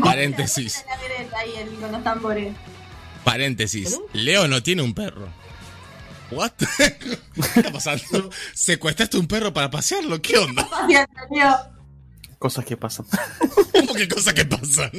Paréntesis. 0.03 0.83
Paréntesis. 3.23 3.99
Leo 4.13 4.47
no 4.47 4.61
tiene 4.63 4.81
un 4.81 4.93
perro. 4.93 5.29
¿What? 6.31 6.51
¿Qué 6.77 7.19
está 7.59 7.71
pasando? 7.71 8.29
¿Secuestraste 8.53 9.17
un 9.17 9.27
perro 9.27 9.53
para 9.53 9.69
pasearlo? 9.71 10.21
¿Qué 10.21 10.37
onda? 10.37 10.67
Cosas 12.39 12.65
que 12.65 12.77
pasan. 12.77 13.05
¿Cómo 13.73 13.93
que 13.95 14.07
cosas 14.07 14.33
que 14.33 14.45
pasan? 14.45 14.91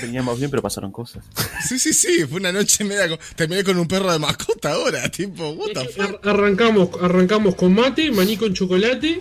Veníamos 0.00 0.38
bien, 0.38 0.50
pero 0.50 0.62
pasaron 0.62 0.90
cosas. 0.90 1.24
Sí, 1.68 1.78
sí, 1.78 1.92
sí. 1.92 2.26
Fue 2.28 2.40
una 2.40 2.50
noche 2.52 2.82
media. 2.84 3.08
con- 3.08 3.18
Terminé 3.36 3.62
con 3.62 3.78
un 3.78 3.86
perro 3.86 4.12
de 4.12 4.18
mascota 4.18 4.72
ahora. 4.72 5.08
Tipo, 5.10 5.50
what 5.50 5.68
the 5.74 5.88
fuck? 5.88 6.24
Ar- 6.26 6.30
arrancamos, 6.34 6.88
arrancamos 7.00 7.54
con 7.54 7.72
mate, 7.74 8.10
maní 8.10 8.36
con 8.36 8.52
chocolate 8.52 9.20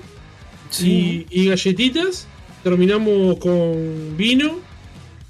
Sí. 0.71 1.27
y, 1.29 1.41
y 1.43 1.49
galletitas. 1.49 2.25
Terminamos 2.63 3.37
con 3.39 4.15
vino, 4.17 4.59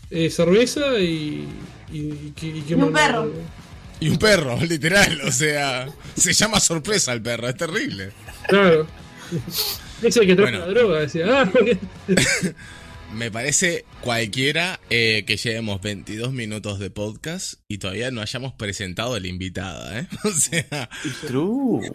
eh, 0.10 0.30
cerveza 0.30 1.00
y. 1.00 1.48
y, 1.92 1.98
y 2.00 2.34
qué- 2.36 2.64
y 2.68 2.74
un 2.74 2.94
perro. 2.94 3.32
Y 4.00 4.10
un 4.10 4.18
perro, 4.18 4.58
literal. 4.62 5.20
O 5.28 5.32
sea, 5.34 5.88
se 6.16 6.32
llama 6.34 6.60
sorpresa 6.62 7.12
el 7.12 7.22
perro. 7.22 7.50
Es 7.50 7.56
terrible. 7.58 8.12
Claro. 8.48 8.88
Es 10.02 10.18
el 10.18 10.28
que 10.28 10.36
trajo 10.36 10.52
Bueno. 10.52 10.66
la 10.66 10.74
droga, 10.74 11.00
decía. 11.02 11.26
Ah, 11.30 11.52
Me 13.14 13.30
parece 13.30 13.84
cualquiera 14.00 14.80
eh, 14.90 15.26
que 15.28 15.36
llevemos 15.36 15.82
22 15.82 16.32
minutos 16.32 16.80
de 16.80 16.90
podcast 16.92 17.56
y 17.68 17.78
todavía 17.78 18.10
no 18.10 18.22
hayamos 18.22 18.54
presentado 18.54 19.16
a 19.16 19.20
la 19.20 19.28
invitada, 19.28 20.00
¿eh? 20.00 20.08
O 20.24 20.32
sea, 20.32 20.90
True. 21.28 21.92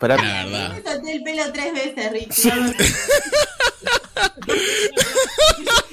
Pará. 0.00 0.16
la 0.16 0.44
verdad. 0.44 0.74
Me 0.74 0.82
solté 0.82 1.12
el 1.14 1.22
pelo 1.22 1.42
tres 1.52 1.72
veces, 1.72 2.12
Richie. 2.12 2.52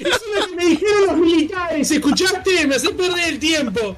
Eso 0.00 0.16
es 0.16 0.40
lo 0.40 0.46
que 0.48 0.56
me 0.56 0.64
dijeron 0.66 1.06
los 1.06 1.16
militares, 1.18 1.90
¿escuchaste? 1.90 2.66
Me 2.66 2.74
hace 2.74 2.90
perder 2.90 3.28
el 3.34 3.38
tiempo. 3.38 3.96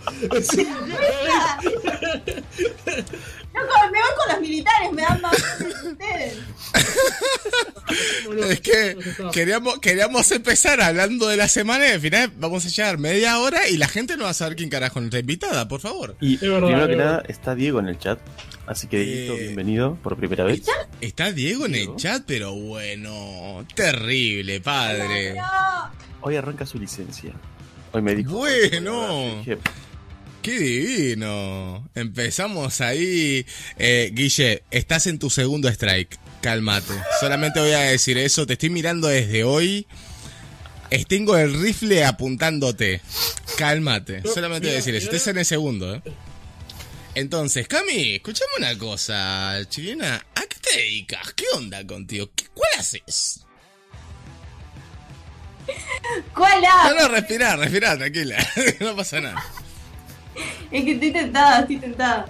Loco, 3.57 3.75
me 3.93 3.99
voy 3.99 4.11
con 4.19 4.33
los 4.33 4.41
militares, 4.41 4.93
me 4.93 5.03
dan 5.03 5.21
más 5.21 5.37
que 5.59 5.89
ustedes. 5.89 6.35
Es 8.51 8.61
que 8.61 8.97
queríamos, 9.33 9.79
queríamos 9.79 10.31
empezar 10.33 10.81
hablando 10.81 11.29
de 11.29 11.37
la 11.37 11.47
semana 11.49 11.87
y 11.89 11.93
al 11.93 12.01
final 12.01 12.33
vamos 12.37 12.67
a 12.67 12.69
llegar 12.69 12.99
media 12.99 13.39
hora 13.39 13.69
y 13.69 13.77
la 13.77 13.87
gente 13.89 14.17
no 14.17 14.25
va 14.25 14.31
a 14.31 14.35
saber 14.35 14.57
quién 14.57 14.69
carajo 14.69 14.99
es 14.99 15.03
nuestra 15.05 15.21
invitada, 15.21 15.69
por 15.69 15.81
favor. 15.81 16.17
Y 16.21 16.37
verdad, 16.37 16.67
primero 16.67 16.89
que 16.89 16.97
nada, 16.97 17.23
está 17.29 17.55
Diego 17.55 17.79
en 17.79 17.87
el 17.89 17.99
chat. 17.99 18.19
Así 18.67 18.89
que, 18.89 18.99
Dieguito, 18.99 19.35
Eh, 19.35 19.39
bienvenido 19.45 19.95
por 20.03 20.17
primera 20.17 20.43
vez. 20.45 20.63
Está 21.01 21.31
Diego 21.33 21.67
en 21.67 21.75
el 21.75 21.81
Diego. 21.83 21.97
chat, 21.97 22.25
pero 22.27 22.53
bueno, 22.55 23.65
terrible, 23.75 24.61
padre. 24.61 25.37
Hoy 26.21 26.35
arranca 26.37 26.67
su 26.67 26.79
licencia. 26.79 27.33
Hoy 27.93 28.03
me 28.03 28.15
dijo. 28.17 28.33
Bueno. 28.33 29.37
Dije, 29.39 29.59
Qué 30.47 30.61
divino. 30.61 31.91
Empezamos 31.97 32.81
ahí. 32.81 33.45
Eh, 33.81 34.13
Guille, 34.13 34.63
estás 34.71 35.09
en 35.09 35.19
tu 35.19 35.29
segundo 35.29 35.69
strike. 35.69 36.17
Cálmate. 36.41 36.93
Solamente 37.19 37.59
voy 37.59 37.73
a 37.73 37.81
decir 37.81 38.17
eso. 38.17 38.47
Te 38.47 38.53
estoy 38.53 38.71
mirando 38.71 39.09
desde 39.09 39.43
hoy. 39.43 39.89
Tengo 41.09 41.37
el 41.37 41.61
rifle 41.61 42.05
apuntándote. 42.05 43.01
Cálmate. 43.59 44.21
No, 44.21 44.33
Solamente 44.33 44.69
voy 44.69 44.75
a 44.75 44.77
decir 44.77 44.95
eso. 44.95 45.07
Estás 45.07 45.27
en 45.27 45.39
el 45.39 45.45
segundo, 45.45 45.93
¿eh? 45.97 46.03
Entonces, 47.17 47.67
Cami, 47.67 48.15
escuchame 48.15 48.51
una 48.59 48.79
cosa, 48.79 49.59
chilena. 49.69 50.25
¿A 50.33 50.43
qué 50.43 50.59
te 50.63 50.79
dedicas? 50.79 51.33
¿Qué 51.33 51.47
onda 51.57 51.85
contigo? 51.85 52.31
¿Qué, 52.37 52.45
¿Cuál 52.55 52.71
haces? 52.79 53.41
¿Cuál 56.33 56.63
No, 56.63 56.69
app? 56.69 56.97
no, 57.01 57.09
respirá, 57.09 57.57
respirá, 57.57 57.97
tranquila. 57.99 58.37
no 58.81 58.95
pasa 58.95 59.21
nada. 59.21 59.45
Es 60.71 60.85
que 60.85 60.93
estoy 60.93 61.13
tentada, 61.13 61.61
estoy 61.61 61.77
tentada. 61.79 62.27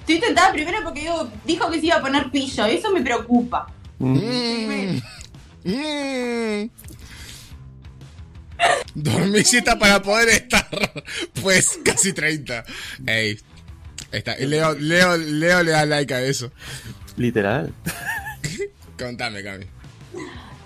Estoy 0.00 0.20
tentada 0.20 0.52
primero 0.52 0.78
porque 0.84 1.00
digo, 1.00 1.30
dijo 1.44 1.70
que 1.70 1.80
se 1.80 1.86
iba 1.86 1.96
a 1.96 2.00
poner 2.02 2.30
pillo, 2.30 2.68
y 2.68 2.76
eso 2.76 2.90
me 2.92 3.02
preocupa. 3.02 3.66
mm, 3.98 4.98
Mm. 5.66 6.68
Dormí 8.94 9.42
siesta 9.44 9.78
para 9.78 10.00
poder 10.02 10.28
estar. 10.28 10.68
Pues 11.42 11.78
casi 11.84 12.12
30. 12.12 12.64
Ey. 13.06 13.38
Está. 14.12 14.36
Leo, 14.36 14.74
Leo, 14.74 15.16
Leo 15.16 15.62
le 15.62 15.70
da 15.72 15.84
like 15.86 16.12
a 16.14 16.22
eso. 16.22 16.50
Literal. 17.16 17.72
Contame, 18.98 19.42
Cami. 19.42 19.66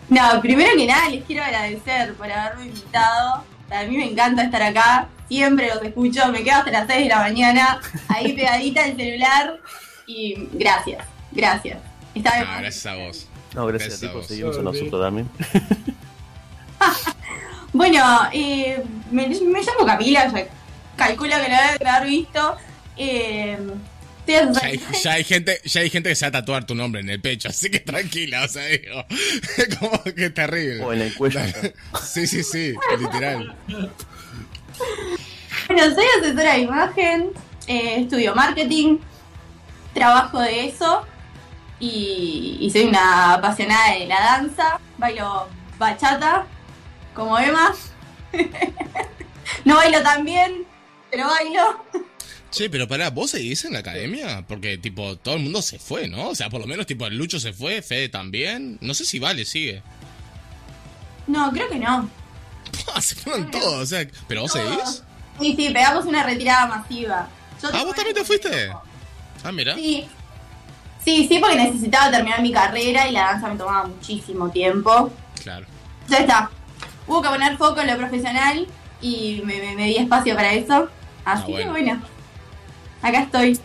No, 0.08 0.40
primero 0.40 0.76
que 0.76 0.86
nada 0.86 1.08
les 1.10 1.24
quiero 1.24 1.42
agradecer 1.44 2.14
por 2.14 2.30
haberme 2.30 2.66
invitado. 2.66 3.44
A 3.70 3.84
mí 3.84 3.96
me 3.96 4.06
encanta 4.10 4.42
estar 4.44 4.62
acá, 4.62 5.08
siempre 5.28 5.68
los 5.68 5.82
escucho, 5.82 6.28
me 6.32 6.42
quedo 6.42 6.56
hasta 6.56 6.70
las 6.70 6.86
6 6.86 7.02
de 7.04 7.08
la 7.08 7.18
mañana, 7.18 7.80
ahí 8.08 8.32
pegadita 8.32 8.86
el 8.86 8.96
celular. 8.96 9.58
Y 10.06 10.48
gracias, 10.52 11.04
gracias. 11.32 11.78
Está 12.14 12.32
Ah, 12.40 12.44
más. 12.44 12.60
gracias 12.60 12.86
a 12.86 12.94
vos. 12.96 13.26
No, 13.54 13.66
gracias 13.66 14.00
Gracias 14.00 14.02
a 14.02 14.06
a 14.06 14.08
ti 14.08 14.12
por 14.12 14.16
vos. 14.22 14.26
seguirnos 14.26 14.58
a 14.58 14.62
nosotros 14.62 15.02
también. 15.02 15.28
Bueno, 17.72 18.02
eh, 18.32 18.82
me, 19.10 19.28
me 19.28 19.60
llamo 19.62 19.84
Camila, 19.86 20.26
ya 20.32 20.46
calculo 20.96 21.30
que 21.36 21.48
lo 21.50 21.56
deben 21.56 21.86
haber 21.86 22.08
visto. 22.08 22.56
Eh, 22.96 23.58
Ya 24.28 24.50
hay, 24.62 24.80
ya 25.02 25.12
hay 25.12 25.24
gente, 25.24 25.60
ya 25.64 25.80
hay 25.80 25.90
gente 25.90 26.10
que 26.10 26.14
se 26.14 26.26
va 26.26 26.28
a 26.28 26.32
tatuar 26.32 26.66
tu 26.66 26.74
nombre 26.74 27.00
en 27.00 27.08
el 27.08 27.20
pecho, 27.20 27.48
así 27.48 27.70
que 27.70 27.80
tranquila, 27.80 28.44
o 28.44 28.48
sea, 28.48 28.64
digo. 28.66 29.04
Como 29.80 30.02
que 30.14 30.30
terrible. 30.30 30.84
O 30.84 30.92
en 30.92 31.02
el 31.02 31.14
cuello. 31.14 31.40
Sí, 32.04 32.26
sí, 32.26 32.42
sí, 32.42 32.74
literal. 32.98 33.56
Bueno, 35.66 35.94
soy 35.94 36.04
asesora 36.20 36.52
de 36.54 36.58
imagen, 36.60 37.30
eh, 37.66 38.02
estudio 38.02 38.34
marketing, 38.34 38.98
trabajo 39.94 40.40
de 40.40 40.66
eso 40.66 41.06
y, 41.80 42.58
y 42.60 42.70
soy 42.70 42.84
una 42.84 43.34
apasionada 43.34 43.94
de 43.94 44.06
la 44.06 44.20
danza, 44.20 44.80
bailo 44.98 45.48
bachata 45.78 46.46
como 47.14 47.38
Emma. 47.38 47.74
no 49.64 49.76
bailo 49.76 50.02
tan 50.02 50.24
bien, 50.24 50.66
pero 51.10 51.26
bailo. 51.26 51.84
Che, 52.50 52.70
pero 52.70 52.88
pará, 52.88 53.10
¿vos 53.10 53.30
seguís 53.32 53.64
en 53.66 53.74
la 53.74 53.80
academia? 53.80 54.44
Porque, 54.48 54.78
tipo, 54.78 55.16
todo 55.16 55.34
el 55.36 55.42
mundo 55.42 55.60
se 55.60 55.78
fue, 55.78 56.08
¿no? 56.08 56.28
O 56.30 56.34
sea, 56.34 56.48
por 56.48 56.60
lo 56.60 56.66
menos, 56.66 56.86
tipo, 56.86 57.06
el 57.06 57.16
Lucho 57.16 57.38
se 57.38 57.52
fue, 57.52 57.82
Fede 57.82 58.08
también. 58.08 58.78
No 58.80 58.94
sé 58.94 59.04
si 59.04 59.18
Vale 59.18 59.44
sigue. 59.44 59.82
No, 61.26 61.52
creo 61.52 61.68
que 61.68 61.78
no. 61.78 62.08
Ah, 62.94 63.00
se 63.02 63.14
fueron 63.14 63.50
todos, 63.50 63.74
o 63.82 63.86
sea, 63.86 64.06
¿pero 64.28 64.42
vos 64.42 64.52
seguís? 64.52 65.02
Sí, 65.40 65.54
sí, 65.56 65.70
pegamos 65.72 66.04
una 66.06 66.22
retirada 66.22 66.66
masiva. 66.66 67.28
Yo 67.62 67.68
Ah, 67.72 67.84
¿vos 67.84 67.94
también 67.94 68.14
te 68.16 68.24
fuiste? 68.24 68.70
Ah, 69.44 69.52
mira. 69.52 69.74
Sí. 69.74 70.06
Sí, 71.04 71.26
sí, 71.28 71.38
porque 71.38 71.56
necesitaba 71.56 72.10
terminar 72.10 72.42
mi 72.42 72.52
carrera 72.52 73.08
y 73.08 73.12
la 73.12 73.20
danza 73.24 73.48
me 73.48 73.56
tomaba 73.56 73.86
muchísimo 73.86 74.50
tiempo. 74.50 75.12
Claro. 75.42 75.66
Ya 76.08 76.18
está. 76.18 76.50
Hubo 77.06 77.22
que 77.22 77.28
poner 77.28 77.56
foco 77.56 77.80
en 77.80 77.86
lo 77.88 77.96
profesional 77.96 78.66
y 79.00 79.40
me, 79.44 79.58
me- 79.60 79.76
me 79.76 79.86
di 79.86 79.96
espacio 79.96 80.34
para 80.34 80.52
eso. 80.52 80.88
Así 81.24 81.52
Ah, 81.54 81.56
que 81.58 81.64
bueno. 81.68 82.02
Acá 83.02 83.22
estoy. 83.22 83.58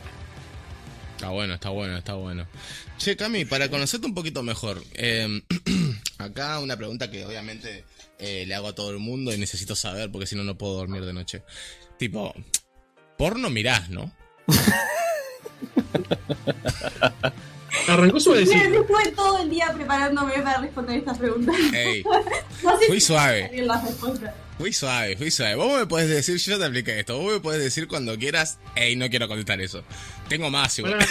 Está 1.16 1.30
bueno, 1.30 1.54
está 1.54 1.70
bueno, 1.70 1.98
está 1.98 2.14
bueno. 2.16 2.48
Che, 2.98 3.16
Cami, 3.16 3.46
para 3.46 3.70
conocerte 3.70 4.06
un 4.06 4.14
poquito 4.14 4.44
mejor, 4.44 4.84
eh, 4.94 5.42
acá 6.18 6.60
una 6.60 6.78
pregunta 6.78 7.10
que 7.10 7.26
obviamente 7.26 7.86
eh, 8.20 8.46
le 8.46 8.56
hago 8.56 8.68
a 8.68 8.76
todo 8.76 8.92
el 8.92 9.00
mundo 9.00 9.34
y 9.34 9.38
necesito 9.38 9.76
saber 9.76 10.12
porque 10.12 10.28
si 10.28 10.36
no, 10.36 10.44
no 10.44 10.58
puedo 10.58 10.76
dormir 10.76 11.06
de 11.06 11.14
noche. 11.14 11.44
Tipo, 11.98 12.34
porno 13.18 13.50
mirás, 13.50 13.90
¿no? 13.90 14.12
Arrancó 17.88 18.20
suave 18.20 18.42
decir. 18.42 18.58
Estuve 18.58 19.12
todo 19.16 19.40
el 19.40 19.50
día 19.50 19.72
preparándome 19.74 20.34
para 20.42 20.60
responder 20.60 20.98
estas 20.98 21.18
preguntas. 21.18 21.56
Ey, 21.74 22.04
No 22.64 22.80
sé 22.80 22.86
Fui 22.88 23.00
si 23.02 23.08
suave. 23.08 23.52
fui 24.58 24.72
suave, 24.74 25.18
fui 25.18 25.32
suave. 25.32 25.56
Vos 25.56 25.80
me 25.80 25.86
podés 25.88 26.10
decir, 26.10 26.38
yo 26.38 26.52
ya 26.54 26.60
te 26.60 26.66
apliqué 26.66 27.00
esto, 27.00 27.18
vos 27.20 27.34
me 27.34 27.40
podés 27.40 27.62
decir 27.62 27.88
cuando 27.88 28.18
quieras, 28.18 28.60
ey, 28.76 28.96
no 28.96 29.10
quiero 29.10 29.28
contestar 29.28 29.60
eso. 29.62 29.84
Tengo 30.30 30.50
más 30.50 30.78
igual. 30.80 30.98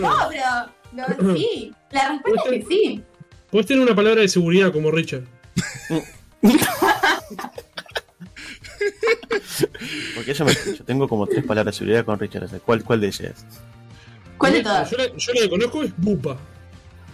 No, 0.00 0.28
pero. 0.28 0.70
No, 0.92 1.34
sí. 1.36 1.72
La 1.90 2.08
respuesta 2.10 2.50
es 2.50 2.64
que 2.64 2.66
sí. 2.68 3.02
Puedes 3.50 3.66
tener 3.66 3.82
una 3.82 3.94
palabra 3.96 4.20
de 4.20 4.28
seguridad 4.28 4.72
como 4.72 4.90
Richard. 4.90 5.24
Porque 10.14 10.34
yo, 10.34 10.44
me, 10.44 10.52
yo 10.54 10.84
tengo 10.84 11.08
como 11.08 11.26
tres 11.26 11.44
palabras 11.44 11.74
de 11.74 11.78
seguridad 11.78 12.04
con 12.04 12.18
Richard. 12.18 12.48
¿Cuál, 12.64 12.84
cuál 12.84 13.00
de 13.00 13.08
ellas? 13.08 13.44
¿Cuál 14.38 14.52
de 14.54 14.62
todas? 14.62 14.90
Yo 14.90 14.96
la, 14.96 15.06
yo 15.16 15.32
la 15.32 15.40
que 15.42 15.48
conozco 15.50 15.82
es 15.82 15.92
Bupa. 15.96 16.38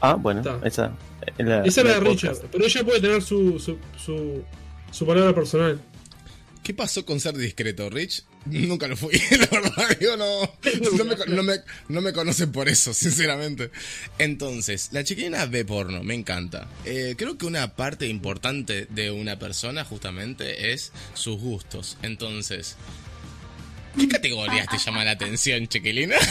Ah, 0.00 0.14
bueno, 0.14 0.40
Está. 0.40 0.60
esa. 0.66 0.92
es 1.38 1.46
la- 1.46 1.62
Esa 1.64 1.80
era 1.82 1.94
de 1.94 2.00
Richard. 2.00 2.32
podcast. 2.32 2.44
Pero 2.52 2.64
ella 2.64 2.84
puede 2.84 3.00
tener 3.00 3.22
su, 3.22 3.58
su, 3.58 3.76
su, 4.02 4.42
su 4.90 5.06
palabra 5.06 5.34
personal. 5.34 5.80
¿Qué 6.62 6.74
pasó 6.74 7.04
con 7.04 7.20
ser 7.20 7.36
discreto, 7.36 7.88
Rich? 7.90 8.24
Nunca 8.46 8.86
lo 8.88 8.96
fui, 8.96 9.12
la 9.30 9.60
verdad, 9.60 9.98
yo 10.00 10.16
no, 10.16 10.40
no, 10.96 11.04
me, 11.04 11.16
no, 11.34 11.42
me, 11.42 11.54
no 11.88 12.00
me 12.00 12.12
conocen 12.14 12.50
por 12.52 12.68
eso, 12.68 12.94
sinceramente. 12.94 13.70
Entonces, 14.18 14.88
la 14.92 15.04
chiquilina 15.04 15.44
ve 15.46 15.64
porno, 15.64 16.02
me 16.02 16.14
encanta. 16.14 16.68
Eh, 16.86 17.14
creo 17.18 17.36
que 17.36 17.44
una 17.46 17.76
parte 17.76 18.06
importante 18.06 18.86
de 18.90 19.10
una 19.10 19.38
persona 19.38 19.84
justamente 19.84 20.72
es 20.72 20.92
sus 21.14 21.38
gustos. 21.38 21.96
Entonces, 22.02 22.76
¿qué 23.98 24.08
categorías 24.08 24.66
te 24.68 24.78
llaman 24.78 25.04
la 25.06 25.12
atención, 25.12 25.66
chiquilina? 25.68 26.16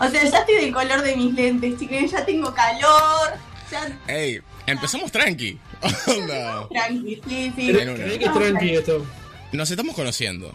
O 0.00 0.08
sea, 0.08 0.22
ya 0.24 0.38
estoy 0.38 0.54
del 0.54 0.72
color 0.72 1.02
de 1.02 1.16
mis 1.16 1.34
lentes, 1.34 1.78
chicos. 1.78 2.10
Ya 2.10 2.24
tengo 2.24 2.54
calor. 2.54 3.32
Ya. 3.70 3.88
Ey, 4.06 4.40
empezamos 4.66 5.10
tranqui. 5.10 5.58
Onda. 6.06 6.68
Tranqui, 6.68 7.20
sí, 7.28 7.52
sí. 7.56 7.72
Que 7.72 8.24
es 8.24 8.32
tranqui 8.32 8.76
esto. 8.76 9.04
Nos 9.52 9.70
estamos 9.70 9.96
conociendo. 9.96 10.54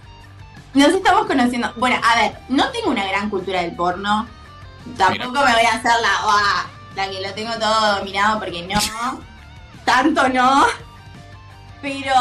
Nos 0.73 0.93
estamos 0.93 1.27
conociendo. 1.27 1.73
Bueno, 1.75 1.99
a 2.03 2.15
ver, 2.21 2.38
no 2.49 2.69
tengo 2.71 2.89
una 2.89 3.06
gran 3.06 3.29
cultura 3.29 3.62
del 3.62 3.75
porno. 3.75 4.27
Tampoco 4.97 5.34
me 5.45 5.53
voy 5.53 5.65
a 5.65 5.75
hacer 5.75 5.91
la, 6.01 6.21
"Buah", 6.23 6.65
la 6.95 7.10
que 7.10 7.21
lo 7.21 7.34
tengo 7.34 7.53
todo 7.60 7.97
dominado 7.97 8.39
porque 8.39 8.62
no. 8.63 9.21
Tanto 9.86 10.29
no. 10.29 10.65
Pero 11.82 12.13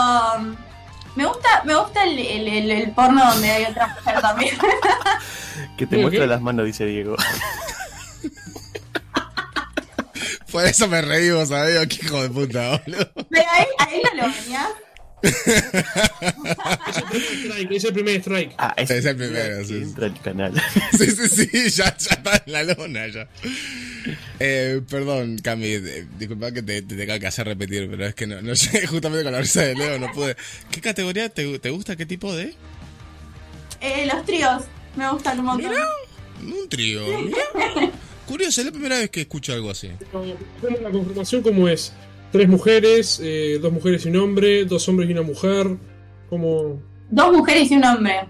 me 1.16 1.24
gusta, 1.26 1.62
me 1.64 1.74
gusta 1.74 2.04
el, 2.04 2.18
el- 2.18 2.48
el- 2.48 2.70
el 2.70 2.90
porno 2.92 3.24
donde 3.32 3.50
hay 3.50 3.64
otra 3.64 3.88
mujer 3.88 4.20
también. 4.20 4.56
Que 5.76 5.86
te 5.86 5.96
¿Qué, 5.96 6.02
muestra 6.02 6.26
las 6.26 6.40
manos, 6.40 6.64
dice 6.66 6.84
Diego. 6.86 7.16
Por 10.50 10.64
eso 10.66 10.86
me 10.88 11.00
reí, 11.00 11.30
vos 11.30 11.48
sabés, 11.48 11.86
qué 11.88 12.06
hijo 12.06 12.22
de 12.22 12.28
puta, 12.30 12.80
boludo. 12.84 13.10
Pero 13.30 13.44
ahí, 13.52 13.66
ahí 13.78 14.02
no 14.04 14.22
lo 14.22 14.32
venías. 14.32 14.68
Strike, 17.44 17.70
es 17.72 17.84
el 17.84 17.92
primer 17.92 18.16
strike. 18.20 18.54
Ah, 18.58 18.74
Es 18.76 18.90
el 18.90 19.16
primero, 19.16 19.64
sí. 19.64 19.74
Entra 19.76 20.06
el 20.06 20.20
canal. 20.20 20.52
Sí, 20.98 21.06
sí, 21.10 21.28
sí, 21.28 21.70
ya, 21.70 21.96
ya 21.96 22.14
está 22.14 22.42
en 22.46 22.52
la 22.52 22.62
lona 22.64 23.08
ya. 23.08 23.28
Eh, 24.40 24.80
perdón, 24.88 25.38
Cami, 25.38 25.66
eh, 25.66 26.06
disculpa 26.18 26.52
que 26.52 26.62
te, 26.62 26.82
te 26.82 26.96
tenga 26.96 27.18
que 27.18 27.26
hacer 27.26 27.46
repetir, 27.46 27.88
pero 27.90 28.06
es 28.06 28.14
que 28.14 28.26
no, 28.26 28.42
no 28.42 28.52
llegué 28.54 28.86
justamente 28.86 29.24
con 29.24 29.32
la 29.32 29.40
risa 29.40 29.62
de 29.62 29.74
Leo, 29.74 29.98
no 29.98 30.10
pude. 30.12 30.36
¿Qué 30.70 30.80
categoría 30.80 31.28
te, 31.28 31.58
te 31.58 31.70
gusta? 31.70 31.96
¿Qué 31.96 32.06
tipo 32.06 32.34
de? 32.34 32.54
Eh, 33.80 34.06
los 34.12 34.24
tríos 34.24 34.64
me 34.96 35.10
gustan 35.10 35.38
un 35.40 35.46
montón. 35.46 35.72
Un 36.42 36.68
trío. 36.68 37.02
mirá. 37.20 37.38
Curioso, 38.26 38.60
es 38.60 38.66
la 38.66 38.72
primera 38.72 38.98
vez 38.98 39.10
que 39.10 39.22
escucho 39.22 39.52
algo 39.52 39.70
así. 39.70 39.90
¿Cómo 40.10 40.24
la 40.80 40.90
conformación 40.90 41.42
cómo 41.42 41.68
es? 41.68 41.92
Tres 42.32 42.48
mujeres, 42.48 43.20
eh, 43.22 43.58
dos 43.60 43.72
mujeres 43.72 44.06
y 44.06 44.08
un 44.08 44.16
hombre, 44.16 44.64
dos 44.64 44.88
hombres 44.88 45.08
y 45.08 45.12
una 45.12 45.22
mujer. 45.22 45.76
Como. 46.30 46.82
Dos 47.10 47.32
mujeres 47.32 47.70
y 47.70 47.76
un 47.76 47.84
hombre. 47.84 48.20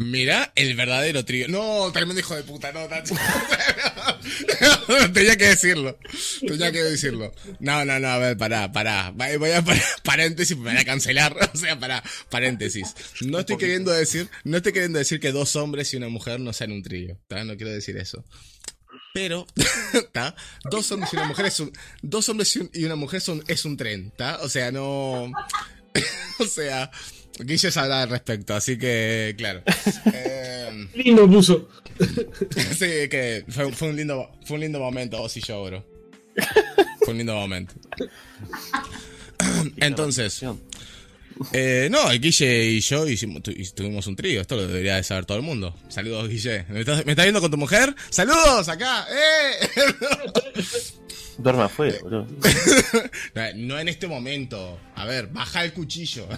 Mirá 0.00 0.50
el 0.56 0.74
verdadero 0.76 1.26
trío. 1.26 1.46
No, 1.48 1.92
tremendo 1.92 2.20
hijo 2.20 2.34
de 2.34 2.42
puta, 2.42 2.72
no, 2.72 2.86
Tacho. 2.88 3.14
Tenía 5.12 5.36
que 5.36 5.48
decirlo. 5.48 5.98
Tenía 6.40 6.72
que 6.72 6.82
decirlo. 6.82 7.34
No, 7.58 7.84
no, 7.84 8.00
no, 8.00 8.08
a 8.08 8.16
ver, 8.16 8.38
pará, 8.38 8.72
pará. 8.72 9.12
Voy 9.14 9.50
a 9.50 9.62
poner 9.64 9.82
paréntesis, 10.02 10.56
me 10.56 10.64
van 10.64 10.78
a 10.78 10.84
cancelar. 10.84 11.36
O 11.52 11.56
sea, 11.58 11.78
pará, 11.78 12.02
paréntesis. 12.30 12.94
No 13.20 13.40
estoy 13.40 13.58
queriendo 13.58 13.90
decir, 13.90 14.30
no 14.44 14.56
estoy 14.56 14.72
queriendo 14.72 14.98
decir 14.98 15.20
que 15.20 15.32
dos 15.32 15.54
hombres 15.56 15.92
y 15.92 15.98
una 15.98 16.08
mujer 16.08 16.40
no 16.40 16.54
sean 16.54 16.72
un 16.72 16.82
trío. 16.82 17.18
¿tá? 17.28 17.44
No 17.44 17.58
quiero 17.58 17.70
decir 17.70 17.98
eso. 17.98 18.24
Pero, 19.12 19.46
¿tá? 20.12 20.34
Dos 20.70 20.90
hombres 20.92 21.12
y 21.12 21.16
una 21.16 21.26
mujer 21.26 21.46
es 21.46 21.60
un, 21.60 21.72
dos 22.02 22.28
hombres 22.28 22.54
y, 22.56 22.60
un- 22.60 22.70
y 22.72 22.84
una 22.84 22.96
mujer 22.96 23.20
son, 23.20 23.42
es 23.48 23.64
un 23.64 23.76
tren, 23.76 24.12
¿tá? 24.16 24.38
O 24.42 24.48
sea, 24.48 24.70
no, 24.70 25.24
o 26.38 26.44
sea, 26.48 26.90
Guille 27.38 27.70
sabrá 27.70 28.02
al 28.02 28.10
respecto, 28.10 28.54
así 28.54 28.78
que, 28.78 29.34
claro. 29.36 29.62
Eh, 30.12 30.88
Lindo 30.94 31.28
puso. 31.28 31.68
sí, 31.98 33.08
que 33.08 33.44
fue, 33.48 33.72
fue 33.72 33.88
un 33.90 33.96
lindo, 33.96 34.30
fue 34.44 34.54
un 34.56 34.60
lindo 34.60 34.78
momento, 34.78 35.18
vos 35.18 35.36
y 35.36 35.40
yo, 35.40 35.64
bro. 35.64 35.84
Fue 37.00 37.10
un 37.12 37.18
lindo 37.18 37.34
momento. 37.34 37.74
Entonces, 39.78 40.40
eh, 41.52 41.88
no, 41.90 42.10
el 42.10 42.20
Guille 42.20 42.64
y 42.64 42.80
yo 42.80 43.08
hicimos, 43.08 43.42
tu- 43.42 43.52
tuvimos 43.74 44.06
un 44.06 44.16
trío, 44.16 44.40
esto 44.40 44.56
lo 44.56 44.66
debería 44.66 44.96
de 44.96 45.02
saber 45.02 45.24
todo 45.26 45.38
el 45.38 45.42
mundo. 45.44 45.74
Saludos, 45.88 46.28
Guille. 46.28 46.64
¿Me 46.68 46.80
estás, 46.80 47.04
me 47.06 47.12
estás 47.12 47.24
viendo 47.24 47.40
con 47.40 47.50
tu 47.50 47.56
mujer? 47.56 47.94
¡Saludos! 48.10 48.68
¡Acá! 48.68 49.06
¡Eh! 49.10 49.68
Duerma 51.38 51.64
afuera, 51.66 51.96
boludo. 52.02 52.26
No, 53.34 53.42
no 53.56 53.78
en 53.78 53.88
este 53.88 54.06
momento. 54.06 54.78
A 54.94 55.06
ver, 55.06 55.28
baja 55.28 55.64
el 55.64 55.72
cuchillo. 55.72 56.28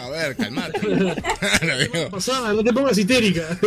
A 0.00 0.08
ver, 0.10 0.36
calmate. 0.36 0.78
Pasá, 2.10 2.52
no 2.52 2.62
te 2.62 2.72
pongas 2.72 2.96
histérica. 2.96 3.58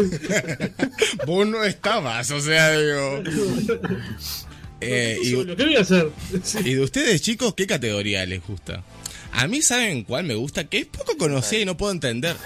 vos 1.25 1.45
no 1.45 1.63
estabas, 1.65 2.31
o 2.31 2.39
sea, 2.39 2.71
digo. 2.77 3.23
Eh, 4.79 5.17
y, 5.23 5.31
¿Qué 5.55 5.63
voy 5.65 5.75
a 5.75 5.81
hacer? 5.81 6.09
Sí. 6.43 6.59
y 6.63 6.73
de 6.75 6.81
ustedes, 6.81 7.21
chicos, 7.21 7.53
¿qué 7.55 7.65
categoría 7.67 8.25
les 8.25 8.45
gusta? 8.45 8.83
A 9.31 9.47
mí, 9.47 9.61
¿saben 9.61 10.03
cuál 10.03 10.23
me 10.25 10.35
gusta? 10.35 10.63
Que 10.67 10.79
es 10.79 10.85
poco 10.87 11.15
conocida 11.17 11.59
y 11.61 11.65
no 11.65 11.77
puedo 11.77 11.91
entender. 11.91 12.35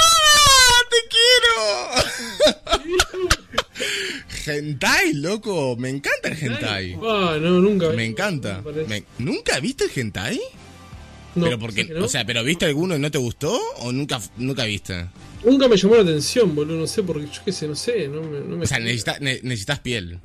¡Ah, 0.00 0.80
¡Te 0.90 0.96
quiero! 2.84 2.98
Hentai, 4.46 5.14
loco. 5.14 5.76
Me 5.78 5.88
encanta 5.90 6.28
el 6.28 6.42
hentai. 6.42 6.94
Ah, 7.02 7.36
no, 7.40 7.60
nunca. 7.60 7.90
Me 7.90 8.04
encanta. 8.04 8.62
Me- 8.86 9.04
¿Nunca 9.18 9.60
viste 9.60 9.84
el 9.84 9.90
hentai? 9.94 10.40
No, 11.34 11.44
pero 11.44 11.58
porque, 11.58 11.82
¿sabes 11.82 11.94
que 11.94 12.00
no? 12.00 12.06
o 12.06 12.08
sea, 12.08 12.24
pero 12.24 12.42
¿viste 12.42 12.64
alguno 12.64 12.96
y 12.96 12.98
no 12.98 13.10
te 13.10 13.18
gustó 13.18 13.58
o 13.78 13.92
nunca, 13.92 14.20
nunca 14.38 14.64
viste? 14.64 15.06
Nunca 15.44 15.68
me 15.68 15.76
llamó 15.76 15.94
la 15.96 16.02
atención, 16.02 16.54
boludo. 16.54 16.78
No 16.80 16.86
sé, 16.86 17.02
porque 17.02 17.26
yo 17.26 17.40
qué 17.44 17.52
sé, 17.52 17.68
no 17.68 17.76
sé. 17.76 18.08
No 18.08 18.22
me, 18.22 18.40
no 18.40 18.56
me 18.56 18.64
O 18.64 18.66
sea, 18.66 18.78
necesita- 18.78 19.18
ne- 19.20 19.40
necesitas 19.42 19.78
piel. 19.80 20.18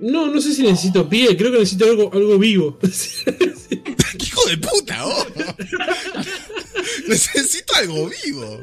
No, 0.00 0.26
no 0.26 0.40
sé 0.40 0.54
si 0.54 0.62
necesito 0.62 1.08
pie. 1.08 1.36
Creo 1.36 1.52
que 1.52 1.58
necesito 1.58 1.84
algo, 1.84 2.10
algo 2.12 2.38
vivo. 2.38 2.78
¡Qué 2.78 2.88
hijo 4.24 4.48
de 4.48 4.56
puta, 4.58 5.06
oh! 5.06 5.26
Necesito 7.08 7.74
algo 7.74 8.10
vivo. 8.24 8.60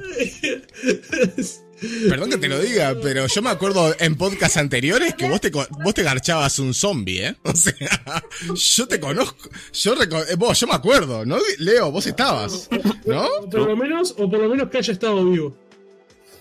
Perdón 2.09 2.31
que 2.31 2.37
te 2.37 2.47
lo 2.47 2.59
diga, 2.59 2.95
pero 3.01 3.27
yo 3.27 3.41
me 3.41 3.51
acuerdo 3.51 3.95
en 3.99 4.15
podcasts 4.15 4.57
anteriores 4.57 5.13
que 5.13 5.29
vos 5.29 5.39
te, 5.39 5.51
vos 5.51 5.93
te 5.93 6.01
garchabas 6.01 6.57
un 6.57 6.73
zombie, 6.73 7.27
¿eh? 7.27 7.35
O 7.43 7.55
sea, 7.55 8.23
yo 8.55 8.87
te 8.87 8.99
conozco. 8.99 9.49
Yo, 9.73 9.93
eh, 9.93 10.35
vos, 10.37 10.59
yo 10.59 10.67
me 10.67 10.73
acuerdo, 10.73 11.25
¿no? 11.25 11.37
Leo, 11.59 11.91
vos 11.91 12.07
estabas, 12.07 12.67
¿no? 13.05 13.27
o 13.27 13.49
por 13.49 13.61
lo 13.61 13.77
menos, 13.77 14.15
o 14.17 14.29
por 14.29 14.39
lo 14.39 14.49
menos 14.49 14.69
que 14.69 14.79
haya 14.79 14.93
estado 14.93 15.23
vivo. 15.29 15.66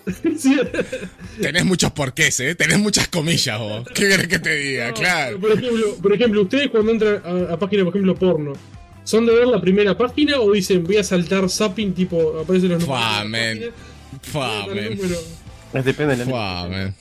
Sí. 0.37 0.57
Tenés 1.41 1.65
muchos 1.65 1.91
porqués, 1.91 2.39
¿eh? 2.39 2.55
Tenés 2.55 2.79
muchas 2.79 3.07
comillas, 3.07 3.59
vos. 3.59 3.87
¿Qué 3.93 4.07
querés 4.07 4.27
que 4.27 4.39
te 4.39 4.55
diga? 4.55 4.93
Claro. 4.93 5.39
Por 5.39 5.51
ejemplo, 5.51 5.95
por 6.01 6.13
ejemplo, 6.13 6.41
ustedes 6.43 6.69
cuando 6.69 6.91
entran 6.91 7.21
a, 7.25 7.53
a 7.53 7.59
páginas, 7.59 7.83
por 7.85 7.93
ejemplo, 7.93 8.15
porno, 8.15 8.53
¿son 9.03 9.25
de 9.25 9.35
ver 9.35 9.47
la 9.47 9.59
primera 9.59 9.97
página 9.97 10.39
o 10.39 10.51
dicen 10.51 10.83
voy 10.83 10.97
a 10.97 11.03
saltar 11.03 11.49
zapping 11.49 11.93
tipo 11.93 12.39
aparecen 12.39 12.69
los 12.69 12.83
Fua, 12.83 13.23
números? 13.23 13.73
Fua, 14.21 14.65
número? 14.67 15.19
Es 15.73 15.85
depende 15.85 16.15
de 16.15 16.25
la 16.25 16.31
Fua, 16.31 16.67
men. 16.69 16.95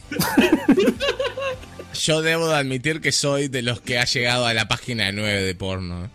yo 1.95 2.23
debo 2.23 2.49
de 2.49 2.55
admitir 2.57 3.01
que 3.01 3.13
soy 3.13 3.49
de 3.49 3.63
los 3.63 3.81
que 3.81 3.99
ha 3.99 4.05
llegado 4.05 4.47
a 4.47 4.55
la 4.55 4.69
página 4.69 5.13
9 5.13 5.43
de 5.43 5.55
porno. 5.55 6.11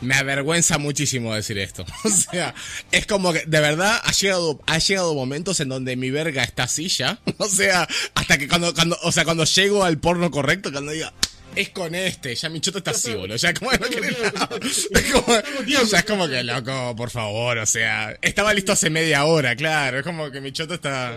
Me, 0.00 0.14
avergüenza 0.14 0.78
muchísimo 0.78 1.34
decir 1.34 1.58
esto. 1.58 1.84
O 2.04 2.08
sea, 2.08 2.54
es 2.90 3.06
como 3.06 3.32
que 3.32 3.44
de 3.46 3.60
verdad 3.60 4.00
ha 4.02 4.12
llegado, 4.12 4.60
ha 4.66 4.78
llegado 4.78 5.14
momentos 5.14 5.60
en 5.60 5.68
donde 5.68 5.96
mi 5.96 6.10
verga 6.10 6.42
está 6.42 6.64
así 6.64 6.88
ya. 6.88 7.18
O 7.38 7.48
sea, 7.48 7.88
hasta 8.14 8.38
que 8.38 8.48
cuando, 8.48 8.74
cuando, 8.74 8.96
o 9.02 9.12
sea, 9.12 9.24
cuando 9.24 9.44
llego 9.44 9.84
al 9.84 9.98
porno 9.98 10.30
correcto, 10.30 10.70
cuando 10.72 10.92
diga, 10.92 11.12
es 11.54 11.70
con 11.70 11.94
este, 11.94 12.34
ya 12.34 12.48
mi 12.48 12.60
choto 12.60 12.78
está 12.78 12.92
así, 12.92 13.14
boludo. 13.14 13.36
Ya 13.36 13.52
como 13.54 13.70
que 13.70 13.78
no 13.78 13.86
quiere 13.86 14.10
nada. 14.10 14.48
Es 14.62 15.12
como, 15.12 15.26
ya 15.66 15.98
es 15.98 16.04
como 16.04 16.28
que 16.28 16.42
loco, 16.42 16.96
por 16.96 17.10
favor, 17.10 17.58
o 17.58 17.66
sea, 17.66 18.16
estaba 18.22 18.54
listo 18.54 18.72
hace 18.72 18.90
media 18.90 19.24
hora, 19.24 19.54
claro. 19.56 19.98
Es 19.98 20.04
como 20.04 20.30
que 20.30 20.40
mi 20.40 20.52
choto 20.52 20.74
está, 20.74 21.14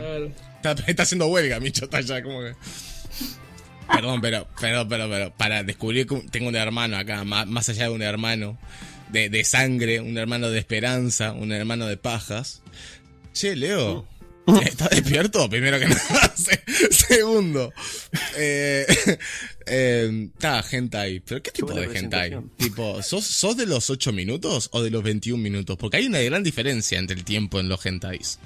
está, 0.57 0.75
está 0.87 1.03
haciendo 1.03 1.27
huelga, 1.27 1.59
mi 1.59 1.71
chota 1.71 2.01
ya, 2.01 2.21
como 2.21 2.41
que. 2.41 2.55
Perdón, 3.87 4.21
pero, 4.21 4.47
perdón, 4.59 4.87
pero, 4.89 5.09
pero, 5.09 5.33
para 5.35 5.63
descubrir 5.63 6.07
que 6.07 6.15
tengo 6.31 6.47
un 6.49 6.55
hermano 6.55 6.97
acá, 6.97 7.23
más, 7.23 7.47
más 7.47 7.69
allá 7.69 7.83
de 7.85 7.89
un 7.89 8.01
hermano 8.01 8.57
de, 9.09 9.29
de 9.29 9.43
sangre, 9.43 9.99
un 9.99 10.17
hermano 10.17 10.49
de 10.49 10.59
esperanza, 10.59 11.31
un 11.33 11.51
hermano 11.51 11.85
de 11.87 11.97
pajas. 11.97 12.61
Che, 13.33 13.55
Leo, 13.55 14.07
¿estás 14.65 14.89
despierto? 14.89 15.49
Primero 15.49 15.79
que 15.79 15.85
nada. 15.87 16.33
Se- 16.35 16.63
Segundo, 16.91 17.71
eh, 18.37 18.85
eh, 19.65 20.29
hentai. 20.71 21.19
¿Pero 21.21 21.41
qué 21.43 21.51
tipo 21.51 21.73
de 21.73 21.85
hentai? 21.85 22.37
Tipo, 22.57 23.01
¿sos, 23.03 23.23
¿sos 23.25 23.55
de 23.55 23.65
los 23.65 23.89
8 23.89 24.11
minutos 24.11 24.69
o 24.71 24.81
de 24.81 24.89
los 24.89 25.03
21 25.03 25.41
minutos? 25.41 25.77
Porque 25.77 25.97
hay 25.97 26.07
una 26.07 26.19
gran 26.19 26.43
diferencia 26.43 26.97
entre 26.99 27.15
el 27.15 27.23
tiempo 27.23 27.59
en 27.59 27.69
los 27.69 27.85
hentais. 27.85 28.39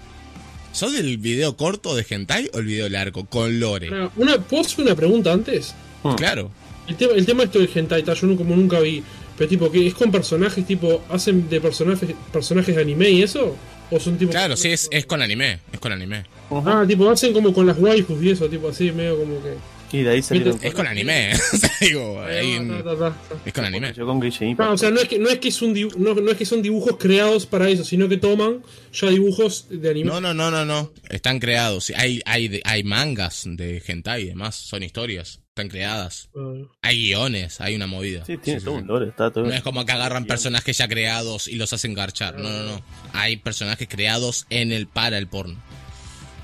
¿Sos 0.72 0.94
del 0.94 1.18
video 1.18 1.58
corto 1.58 1.96
de 1.96 2.06
hentai 2.08 2.50
o 2.54 2.60
el 2.60 2.66
video 2.66 2.90
largo? 2.90 3.26
Con 3.26 3.60
lore. 3.60 3.90
Una, 4.16 4.38
¿Puedo 4.38 4.62
hacer 4.62 4.86
una 4.86 4.96
pregunta 4.96 5.34
antes? 5.34 5.74
Claro. 6.18 6.52
El 6.88 6.96
tema, 6.96 7.14
el 7.14 7.26
tema 7.26 7.44
esto 7.44 7.60
del 7.60 7.70
hentai, 7.74 8.04
ta, 8.04 8.14
yo 8.14 8.28
no, 8.28 8.36
como 8.36 8.56
nunca 8.56 8.80
vi. 8.80 9.04
Pero 9.38 9.50
tipo, 9.50 9.72
que 9.72 9.88
es 9.88 9.94
con 9.94 10.12
personajes 10.12 10.66
tipo, 10.66 11.02
hacen 11.10 11.50
de 11.50 11.62
personajes 11.62 12.10
personajes 12.32 12.76
de 12.76 12.82
anime 12.82 13.10
y 13.10 13.22
eso? 13.24 13.56
¿O 13.92 14.00
son 14.00 14.18
tipo 14.18 14.32
Claro, 14.32 14.56
sí, 14.58 14.70
es, 14.70 14.88
es 14.92 15.06
con 15.06 15.22
anime. 15.22 15.60
Es 15.72 15.80
con 15.80 15.92
anime. 15.92 16.26
Ah, 16.52 16.84
tipo, 16.88 17.10
hacen 17.10 17.34
como 17.34 17.54
con 17.54 17.66
las 17.66 17.78
waifus 17.78 18.22
y 18.22 18.32
eso, 18.32 18.50
tipo 18.50 18.70
así, 18.70 18.92
medio 18.92 19.18
como 19.18 19.42
que. 19.42 19.54
Y 19.92 20.04
de 20.04 20.10
ahí 20.12 20.22
salieron. 20.22 20.60
Es 20.62 20.74
con 20.74 20.86
anime. 20.86 21.32
o 21.54 21.58
sea, 21.58 21.72
digo, 21.82 22.24
es 22.28 23.54
con 23.54 23.66
anime. 23.66 23.94
Yo 23.94 24.06
con 24.06 24.20
Grisha 24.20 24.46
Ah, 24.60 24.72
o 24.72 24.78
sea, 24.78 24.92
no 24.92 25.00
es 25.00 25.08
que 25.08 25.18
no 25.18 25.30
es 25.30 25.40
que 25.40 25.48
es 25.50 25.62
un 25.62 25.74
dibu- 25.74 25.96
no, 25.96 26.14
no 26.14 26.32
es 26.32 26.38
que 26.38 26.46
son 26.46 26.62
dibujos 26.62 26.98
creados 27.00 27.46
para 27.48 27.68
eso, 27.70 27.84
sino 27.84 28.08
que 28.08 28.18
toman 28.18 28.62
ya 28.94 29.10
dibujos 29.10 29.68
de 29.70 29.90
anime. 29.90 30.10
No, 30.12 30.22
no, 30.22 30.34
no, 30.34 30.52
no, 30.52 30.64
no. 30.66 30.92
Están 31.10 31.40
creados. 31.40 31.92
Hay, 31.96 32.22
hay, 32.26 32.62
hay 32.66 32.84
mangas 32.84 33.44
de 33.46 33.82
hentai 33.86 34.24
y 34.24 34.26
demás. 34.28 34.56
Son 34.56 34.84
historias. 34.84 35.40
Están 35.50 35.70
creadas. 35.70 36.30
Ah, 36.38 36.54
Hay 36.84 37.08
guiones. 37.08 37.60
Hay 37.60 37.76
una 37.76 37.88
movida. 37.88 38.24
Sí, 38.26 38.38
tiene 38.38 38.60
Sí, 38.60 38.66
todo 38.66 38.76
sí. 38.76 38.82
un 38.84 38.88
lore, 38.88 39.10
está 39.10 39.32
todo. 39.32 39.46
No 39.46 39.54
es 39.54 39.62
como 39.64 39.86
que 39.86 39.92
agarran 39.92 40.26
personajes 40.26 40.78
ya 40.78 40.88
creados 40.88 41.48
y 41.48 41.56
los 41.56 41.74
hacen 41.74 41.94
garchar. 41.96 42.38
No, 42.38 42.48
no, 42.50 42.64
no. 42.64 42.82
Hay 43.14 43.38
personajes 43.38 43.88
creados 43.90 44.46
en 44.52 44.72
el 44.72 44.88
para 44.88 45.18
el 45.18 45.28
porno. 45.28 45.58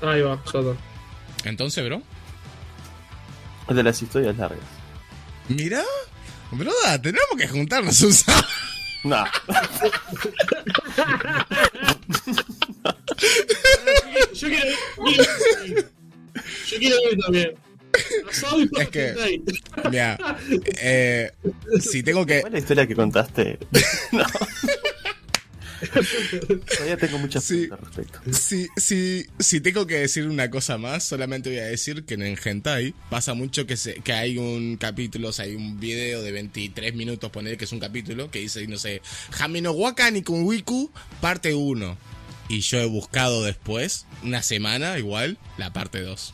ahí 0.02 0.20
va, 0.20 0.42
ya 0.52 0.58
está. 0.58 0.76
Entonces, 1.48 1.84
bro. 1.84 2.02
De 3.68 3.82
las 3.82 4.00
historias 4.00 4.36
largas. 4.36 4.60
Mira. 5.48 5.82
Broda, 6.52 7.02
tenemos 7.02 7.30
que 7.36 7.48
juntarnos, 7.48 7.96
Susa. 7.96 8.32
No. 9.04 9.24
Yo 14.34 14.48
quiero 14.48 14.66
ir. 14.66 14.76
Yo 16.66 16.78
quiero 16.78 16.96
ir 17.10 17.18
también. 17.18 17.54
Es 18.78 18.88
que-. 18.88 19.42
Mira, 19.90 20.18
eh, 20.80 21.32
si 21.80 22.02
tengo 22.02 22.26
que. 22.26 22.40
¿Cuál 22.40 22.50
es 22.50 22.52
la 22.52 22.58
historia 22.58 22.86
que 22.86 22.94
contaste? 22.94 23.58
no. 24.12 24.24
Todavía 26.76 26.96
tengo 26.96 27.18
muchas 27.18 27.44
Sí. 27.44 27.66
preguntas 27.68 27.78
al 27.78 27.94
respecto. 27.94 28.32
Si, 28.32 28.68
si, 28.76 29.26
si 29.38 29.60
tengo 29.60 29.86
que 29.86 29.96
decir 29.98 30.26
una 30.28 30.50
cosa 30.50 30.78
más, 30.78 31.04
solamente 31.04 31.50
voy 31.50 31.58
a 31.58 31.64
decir 31.66 32.04
que 32.04 32.14
en 32.14 32.22
hentai 32.42 32.94
pasa 33.10 33.34
mucho 33.34 33.66
que, 33.66 33.76
se, 33.76 33.94
que 33.96 34.12
hay 34.12 34.38
un 34.38 34.76
capítulo, 34.76 35.28
o 35.28 35.32
sea, 35.32 35.44
hay 35.44 35.54
un 35.54 35.78
video 35.80 36.22
de 36.22 36.32
23 36.32 36.94
minutos, 36.94 37.30
poner 37.30 37.56
que 37.56 37.64
es 37.64 37.72
un 37.72 37.80
capítulo, 37.80 38.30
que 38.30 38.40
dice, 38.40 38.66
no 38.66 38.78
sé, 38.78 39.02
Hamino 39.38 39.72
Waka 39.72 40.10
Wiku, 40.28 40.90
parte 41.20 41.54
1. 41.54 41.98
Y 42.48 42.60
yo 42.60 42.78
he 42.78 42.86
buscado 42.86 43.42
después, 43.42 44.06
una 44.22 44.42
semana 44.42 44.98
igual, 44.98 45.36
la 45.58 45.72
parte 45.72 46.00
2. 46.00 46.32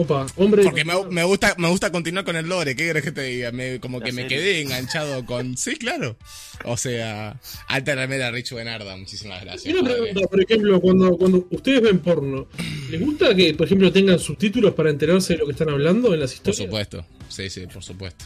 Opa, 0.00 0.26
hombre. 0.36 0.62
Porque 0.62 0.84
me, 0.84 0.92
me 1.10 1.24
gusta 1.24 1.54
me 1.58 1.66
gusta 1.68 1.90
continuar 1.90 2.24
con 2.24 2.36
el 2.36 2.46
lore, 2.48 2.76
¿qué 2.76 2.84
querés 2.86 3.02
que 3.02 3.10
te 3.10 3.22
diga? 3.22 3.50
Me- 3.50 3.80
como 3.80 4.00
que 4.00 4.12
me 4.12 4.28
quedé 4.28 4.60
enganchado 4.60 5.26
con... 5.26 5.56
Sí, 5.56 5.74
claro. 5.76 6.16
O 6.64 6.76
sea, 6.76 7.40
alta 7.66 7.94
remera 7.96 8.30
Rich 8.30 8.52
Benarda, 8.52 8.96
muchísimas 8.96 9.42
gracias. 9.42 9.66
Y 9.66 9.76
una 9.76 9.90
pregunta, 9.90 10.20
por 10.28 10.40
ejemplo, 10.40 10.80
cuando, 10.80 11.16
cuando 11.16 11.48
ustedes 11.50 11.82
ven 11.82 11.98
porno, 11.98 12.46
¿les 12.90 13.00
gusta 13.00 13.34
que, 13.34 13.54
por 13.54 13.66
ejemplo, 13.66 13.90
tengan 13.92 14.20
subtítulos 14.20 14.72
para 14.74 14.90
enterarse 14.90 15.32
de 15.32 15.40
lo 15.40 15.46
que 15.46 15.52
están 15.52 15.70
hablando 15.70 16.14
en 16.14 16.20
las 16.20 16.30
Por 16.34 16.36
historias? 16.52 16.64
supuesto. 16.70 17.04
Sí, 17.28 17.50
sí, 17.50 17.66
por 17.66 17.82
supuesto. 17.82 18.24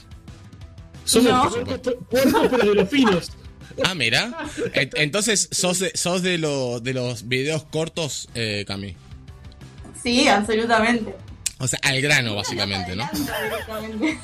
Somos 1.04 1.30
No. 1.32 1.50
puercos, 1.64 1.96
pero 2.50 2.64
de 2.68 2.74
los 2.74 2.88
finos. 2.90 3.32
Ah, 3.84 3.94
mira. 3.94 4.30
En- 4.74 4.90
Entonces, 4.96 5.48
sos 5.50 5.78
de, 5.78 5.92
sos 5.94 6.20
de, 6.22 6.36
lo- 6.36 6.80
de 6.80 6.92
los 6.92 7.28
videos 7.28 7.64
cortos, 7.64 8.28
eh, 8.34 8.64
Cami. 8.68 8.94
Sí, 10.02 10.28
absolutamente. 10.28 11.14
O 11.62 11.68
sea, 11.68 11.78
al 11.82 12.00
grano, 12.00 12.34
básicamente, 12.34 12.96
¿no? 12.96 13.08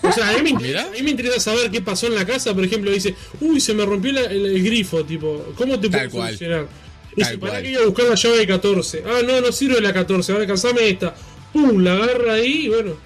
O 0.02 0.12
sea, 0.12 0.30
a 0.30 0.42
mí, 0.42 0.52
me 0.54 0.76
a 0.76 0.86
mí 0.90 1.02
me 1.02 1.10
interesa 1.10 1.38
saber 1.38 1.70
qué 1.70 1.80
pasó 1.80 2.08
en 2.08 2.16
la 2.16 2.26
casa. 2.26 2.52
Por 2.52 2.64
ejemplo, 2.64 2.90
dice, 2.90 3.14
uy, 3.40 3.60
se 3.60 3.74
me 3.74 3.86
rompió 3.86 4.10
la- 4.10 4.22
el, 4.22 4.44
el 4.46 4.62
grifo, 4.64 5.04
tipo, 5.04 5.52
¿cómo 5.56 5.78
te 5.78 5.88
Tal 5.88 6.08
puedo 6.10 6.22
cual. 6.24 6.36
solucionar? 6.36 6.66
Dice, 7.14 7.38
¿para 7.38 7.62
qué 7.62 7.74
voy 7.74 7.82
a 7.82 7.86
buscar 7.86 8.06
la 8.06 8.14
llave 8.16 8.38
de 8.38 8.46
14? 8.48 9.04
Ah, 9.06 9.20
no, 9.24 9.40
no 9.40 9.52
sirve 9.52 9.80
la 9.80 9.92
14, 9.92 10.32
ahora 10.32 10.42
alcanzame 10.42 10.88
esta. 10.88 11.14
Pum, 11.52 11.78
la 11.82 11.94
agarra 11.94 12.32
ahí 12.34 12.66
y 12.66 12.68
bueno. 12.68 12.96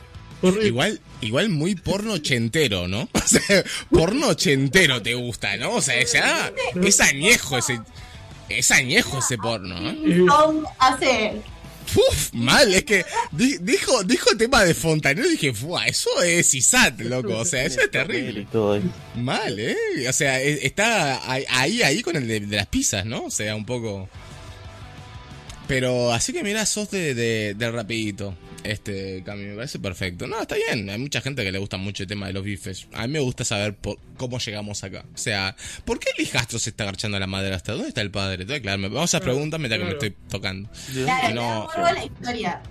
Igual, 0.63 0.99
igual 1.21 1.51
muy 1.51 1.75
porno 1.75 2.15
ochentero, 2.15 2.89
¿no? 2.89 3.09
O 3.15 3.21
sea, 3.29 3.63
porno 3.91 4.29
ochentero 4.29 5.03
te 5.03 5.13
gusta, 5.15 5.57
¿no? 5.59 5.75
O 5.75 5.83
sea, 5.83 5.97
ese, 5.99 6.19
ah, 6.21 6.51
es 6.83 7.01
añejo 7.01 7.59
ese. 7.59 7.81
Es 8.49 8.71
añejo 8.71 9.19
ese 9.19 9.37
porno, 9.37 9.77
¿eh? 9.91 10.25
Hace. 10.79 11.43
Uf, 11.95 12.33
mal, 12.33 12.73
es 12.75 12.85
que 12.85 13.05
di- 13.33 13.59
dijo, 13.61 14.03
dijo 14.05 14.37
tema 14.37 14.65
de 14.65 14.75
Fontanero 14.75 15.27
y 15.29 15.33
dije, 15.33 15.53
¡fua! 15.53 15.87
Eso 15.87 16.23
es 16.23 16.55
ISAT, 16.55 17.01
loco. 17.01 17.39
O 17.39 17.45
sea, 17.45 17.65
eso 17.65 17.81
es 17.81 17.91
terrible. 17.91 18.47
Mal, 19.17 19.59
¿eh? 19.59 19.77
O 20.09 20.13
sea, 20.13 20.41
e- 20.41 20.65
está 20.67 21.31
ahí, 21.31 21.45
ahí, 21.49 21.83
ahí 21.83 22.03
con 22.03 22.17
el 22.17 22.27
de, 22.27 22.41
de 22.41 22.57
las 22.57 22.67
pizzas, 22.67 23.05
¿no? 23.05 23.25
O 23.25 23.31
sea, 23.31 23.55
un 23.57 23.67
poco. 23.67 24.09
Pero 25.69 26.13
así 26.13 26.33
que 26.33 26.43
mira, 26.43 26.67
sos 26.67 26.91
de, 26.91 27.15
de, 27.15 27.55
de 27.55 27.71
rapidito. 27.71 28.35
Este, 28.65 29.23
Cami, 29.25 29.43
me 29.45 29.55
parece 29.57 29.79
perfecto. 29.81 30.27
No, 30.29 30.41
está 30.41 30.55
bien. 30.55 30.89
Hay 30.89 30.99
mucha 30.99 31.21
gente 31.21 31.43
que 31.43 31.51
le 31.51 31.59
gusta 31.59 31.77
mucho 31.79 32.05
el 32.05 32.09
tema 32.09 32.29
de 32.29 32.33
los 32.33 32.45
bifes. 32.45 32.87
A 32.93 33.07
mí 33.07 33.13
me 33.15 33.19
gusta 33.21 33.45
saber 33.45 33.75
por- 33.75 33.99
cómo 34.17 34.39
llegamos 34.39 34.85
acá. 34.85 35.05
O 35.15 35.19
sea, 35.19 35.57
¿por 35.85 35.99
qué 35.99 36.11
el 36.17 36.23
hijastro 36.23 36.59
se 36.61 36.71
está 36.71 36.85
agachando 36.85 37.17
a 37.17 37.21
la 37.21 37.27
madera 37.27 37.57
hasta 37.57 37.73
dónde 37.73 37.89
está 37.89 38.03
el 38.03 38.11
padre? 38.13 38.43
Entonces, 38.43 38.63
claro, 38.63 38.79
me- 38.79 38.89
vamos 38.89 39.13
a 39.15 39.19
Claro, 39.19 39.33
preguntas 39.35 39.59
mientras 39.59 39.79
que 39.81 39.85
me 39.85 39.91
claro. 39.91 40.07
estoy 40.07 40.29
tocando. 40.31 40.71
Claro, 40.93 41.35
no- 41.35 41.69
la 41.93 42.05
historia. 42.05 42.63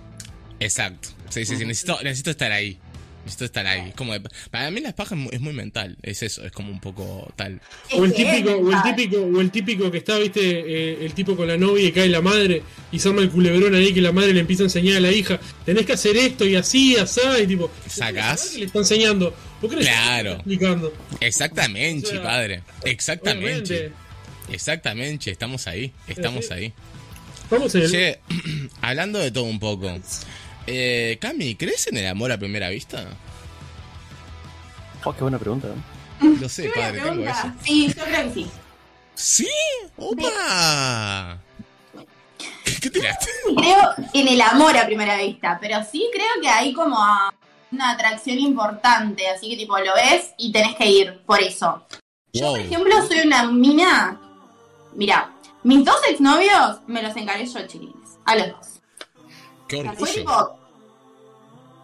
Exacto. 0.60 1.08
Sí, 1.28 1.44
sí, 1.44 1.56
sí. 1.56 1.64
Necesito, 1.66 1.98
necesito 2.02 2.30
estar 2.30 2.52
ahí. 2.52 2.78
Necesito 3.24 3.44
estar 3.44 3.66
ahí. 3.66 3.90
Es 3.90 3.94
como 3.94 4.12
de- 4.12 4.20
para 4.50 4.70
mí 4.72 4.80
las 4.80 4.94
pajas 4.94 5.16
es 5.30 5.40
muy- 5.40 5.52
mental. 5.52 5.96
Es 6.02 6.22
eso. 6.22 6.44
Es 6.44 6.50
como 6.52 6.70
un 6.70 6.80
poco 6.80 7.32
tal. 7.36 7.60
O 7.92 8.04
el 8.04 8.12
típico, 8.12 8.50
o 8.56 8.72
el 8.72 8.82
típico, 8.82 9.22
o 9.22 9.40
el 9.40 9.50
típico 9.50 9.90
que 9.90 9.98
está, 9.98 10.18
viste, 10.18 10.40
eh, 10.42 11.04
el 11.04 11.14
tipo 11.14 11.36
con 11.36 11.46
la 11.46 11.56
novia 11.56 11.86
y 11.86 11.92
cae 11.92 12.08
la 12.08 12.20
madre 12.20 12.62
y 12.90 12.98
se 12.98 13.08
arma 13.08 13.20
el 13.22 13.30
culebrón 13.30 13.74
ahí 13.74 13.92
que 13.94 14.00
la 14.00 14.10
madre 14.12 14.32
le 14.34 14.40
empieza 14.40 14.62
a 14.64 14.66
enseñar 14.66 14.96
a 14.96 15.00
la 15.00 15.12
hija, 15.12 15.38
tenés 15.64 15.86
que 15.86 15.92
hacer 15.92 16.16
esto 16.16 16.44
y 16.46 16.56
así, 16.56 16.96
así, 16.96 17.20
y 17.42 17.46
tipo, 17.46 17.70
Sacás. 17.86 18.50
¿qué 18.54 18.58
le 18.60 18.66
está 18.66 18.78
enseñando? 18.80 19.34
¿Por 19.60 19.70
qué 19.70 19.76
le 19.76 19.82
Claro. 19.82 20.30
está 20.30 20.34
explicando? 20.40 20.92
Exactamente, 21.20 22.06
O 22.08 22.10
sea, 22.10 22.22
padre. 22.22 22.62
Exactamente. 22.84 23.74
Obviamente. 23.76 23.92
Exactamente. 24.50 25.30
Estamos 25.30 25.66
ahí. 25.68 25.92
Estamos 26.08 26.50
ahí. 26.50 26.72
Estamos 27.44 27.74
en 27.74 27.82
el... 27.82 27.90
Che, 27.90 28.18
hablando 28.80 29.18
de 29.18 29.30
todo 29.30 29.44
un 29.44 29.58
poco. 29.60 29.94
Eh, 30.66 31.18
Cami, 31.20 31.54
¿crees 31.56 31.86
en 31.88 31.96
el 31.96 32.06
amor 32.06 32.30
a 32.32 32.38
primera 32.38 32.68
vista? 32.68 33.04
Oh, 35.04 35.12
qué 35.12 35.22
buena 35.22 35.38
pregunta. 35.38 35.68
Lo 36.40 36.48
sé, 36.48 36.64
Qué 36.72 36.80
padre, 36.80 37.00
tengo 37.00 37.24
eso. 37.28 37.52
Sí, 37.64 37.88
yo 37.88 38.04
creo 38.04 38.22
que 38.28 38.34
sí. 38.34 38.50
¿Sí? 39.14 39.48
¡Opa! 39.96 41.38
¿Qué, 42.64 42.74
qué 42.80 42.90
tiraste? 42.90 43.26
Creo 43.56 43.94
en 44.14 44.28
el 44.28 44.40
amor 44.40 44.76
a 44.76 44.86
primera 44.86 45.16
vista, 45.16 45.58
pero 45.60 45.78
sí 45.90 46.08
creo 46.12 46.40
que 46.40 46.48
hay 46.48 46.72
como 46.72 46.96
una 47.72 47.90
atracción 47.90 48.38
importante, 48.38 49.28
así 49.28 49.50
que 49.50 49.56
tipo 49.56 49.76
lo 49.78 49.94
ves 49.94 50.30
y 50.38 50.52
tenés 50.52 50.76
que 50.76 50.86
ir 50.88 51.20
por 51.26 51.40
eso. 51.42 51.84
Yo, 52.32 52.46
Wow. 52.46 52.52
por 52.56 52.60
ejemplo, 52.60 53.06
soy 53.08 53.20
una 53.26 53.50
mina. 53.50 54.20
Mira, 54.94 55.32
mis 55.64 55.84
dos 55.84 55.96
exnovios 56.08 56.78
me 56.86 57.02
los 57.02 57.14
encaré 57.16 57.44
yo, 57.46 57.66
chiquines. 57.66 57.94
A 58.24 58.36
los 58.36 58.48
dos. 58.48 58.71
Qué 59.80 59.88
orgullo. 59.88 60.12
tipo, 60.12 60.58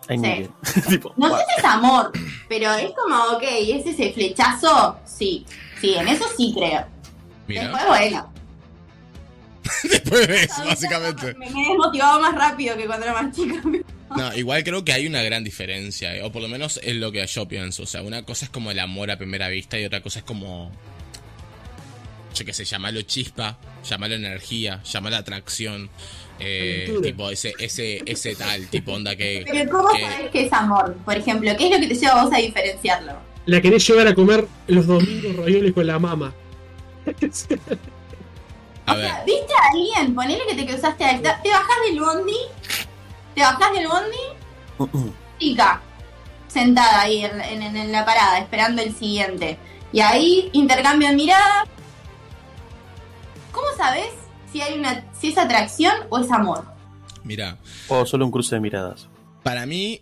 Ay, 0.09 0.17
Sí. 0.17 0.23
Miguel. 0.23 0.51
tipo, 0.89 1.15
no 1.17 1.29
sé 1.37 1.45
si 1.49 1.59
es 1.59 1.65
amor, 1.65 2.13
pero 2.49 2.73
es 2.75 2.91
como, 2.93 3.17
ok, 3.37 3.43
¿es 3.43 3.87
ese 3.87 4.13
flechazo? 4.13 4.99
Sí, 5.05 5.45
sí, 5.81 5.95
en 5.95 6.09
eso 6.09 6.25
sí 6.37 6.55
creo. 6.57 6.87
Mira, 7.47 7.63
Después, 7.65 7.87
bueno. 7.87 8.33
después 9.85 10.29
de 10.29 10.43
eso, 10.45 10.65
básicamente. 10.65 11.35
Me, 11.35 11.51
me 11.51 11.63
he 11.63 11.69
desmotivado 11.69 12.21
más 12.21 12.35
rápido 12.35 12.77
que 12.77 12.87
cuando 12.87 13.07
era 13.07 13.23
más 13.23 13.35
chica. 13.35 13.63
No, 14.17 14.35
igual 14.35 14.65
creo 14.65 14.83
que 14.87 14.95
hay 14.95 15.07
una 15.07 15.23
gran 15.23 15.45
diferencia, 15.45 16.17
eh, 16.17 16.23
o 16.23 16.33
por 16.33 16.41
lo 16.41 16.49
menos 16.49 16.81
es 16.83 16.97
lo 16.97 17.13
que 17.13 17.27
yo 17.27 17.47
pienso. 17.47 17.83
O 17.83 17.87
sea, 17.87 18.01
una 18.01 18.23
cosa 18.25 18.47
es 18.47 18.51
como 18.51 18.71
el 18.71 18.79
amor 18.79 19.11
a 19.11 19.19
primera 19.19 19.49
vista 19.49 19.79
y 19.79 19.85
otra 19.85 20.01
cosa 20.01 20.21
es 20.21 20.25
como. 20.25 20.73
Yo 22.35 22.45
qué 22.47 22.55
sé, 22.55 22.65
llamarlo 22.65 23.03
chispa, 23.03 23.59
llamarlo 23.87 24.17
energía, 24.17 24.83
llamarlo 24.83 25.19
atracción. 25.19 25.91
Eh, 26.41 26.93
tipo, 27.03 27.31
ese, 27.31 27.55
ese, 27.59 28.03
ese 28.07 28.35
tal, 28.37 28.67
tipo 28.69 28.93
onda 28.93 29.17
que. 29.17 29.45
Pero 29.51 29.71
¿cómo 29.71 29.89
que- 29.93 30.01
sabes 30.09 30.31
que 30.31 30.47
es 30.47 30.53
amor? 30.53 30.95
Por 31.05 31.17
ejemplo, 31.17 31.51
¿qué 31.57 31.67
es 31.67 31.71
lo 31.73 31.81
que 31.81 31.89
te 31.89 31.95
lleva 31.95 32.21
a 32.21 32.25
vos 32.25 32.33
a 32.35 32.39
diferenciarlo? 32.39 33.13
La 33.47 33.61
querés 33.61 33.87
llevar 33.89 34.07
a 34.09 34.15
comer 34.15 34.47
los 34.67 34.87
domingos 34.87 35.37
ravioles 35.37 35.73
con 35.73 35.87
la 35.87 35.99
mama. 35.99 36.35
A 38.87 38.93
O 38.93 38.97
ver, 38.97 39.07
sea, 39.07 39.25
¿viste 39.27 39.53
a 39.55 39.71
alguien? 39.75 40.15
Ponele 40.15 40.41
que 40.49 40.55
te 40.55 40.67
cruzaste 40.67 41.05
a 41.05 41.11
esta. 41.13 41.43
Te 41.43 41.49
bajás 41.51 41.77
del 41.89 42.01
bondi. 42.01 42.37
Te 43.35 43.41
bajás 43.43 43.73
del 43.73 43.87
bondi. 43.89 45.13
Chica. 45.39 45.83
Sentada 46.49 47.03
ahí 47.03 47.25
en, 47.25 47.41
en- 47.41 47.77
en 47.77 47.93
la 47.93 48.05
parada, 48.05 48.39
esperando 48.39 48.81
el 48.83 48.95
siguiente. 48.95 49.59
Y 49.93 50.01
ahí, 50.01 50.49
intercambio 50.53 51.09
de 51.09 51.17
miradas. 51.17 51.67
¿Cómo 53.53 53.67
sabes 53.77 54.09
si 54.53 54.61
hay 54.63 54.79
una. 54.79 55.05
Si 55.21 55.29
es 55.29 55.39
atracción 55.39 55.95
o 56.11 56.19
es 56.19 56.31
amor? 56.31 56.65
mira, 57.25 57.59
o 57.89 58.07
solo 58.07 58.25
un 58.25 58.31
cruce 58.31 58.55
de 58.55 58.61
miradas. 58.61 59.09
para 59.43 59.67
mí 59.67 60.01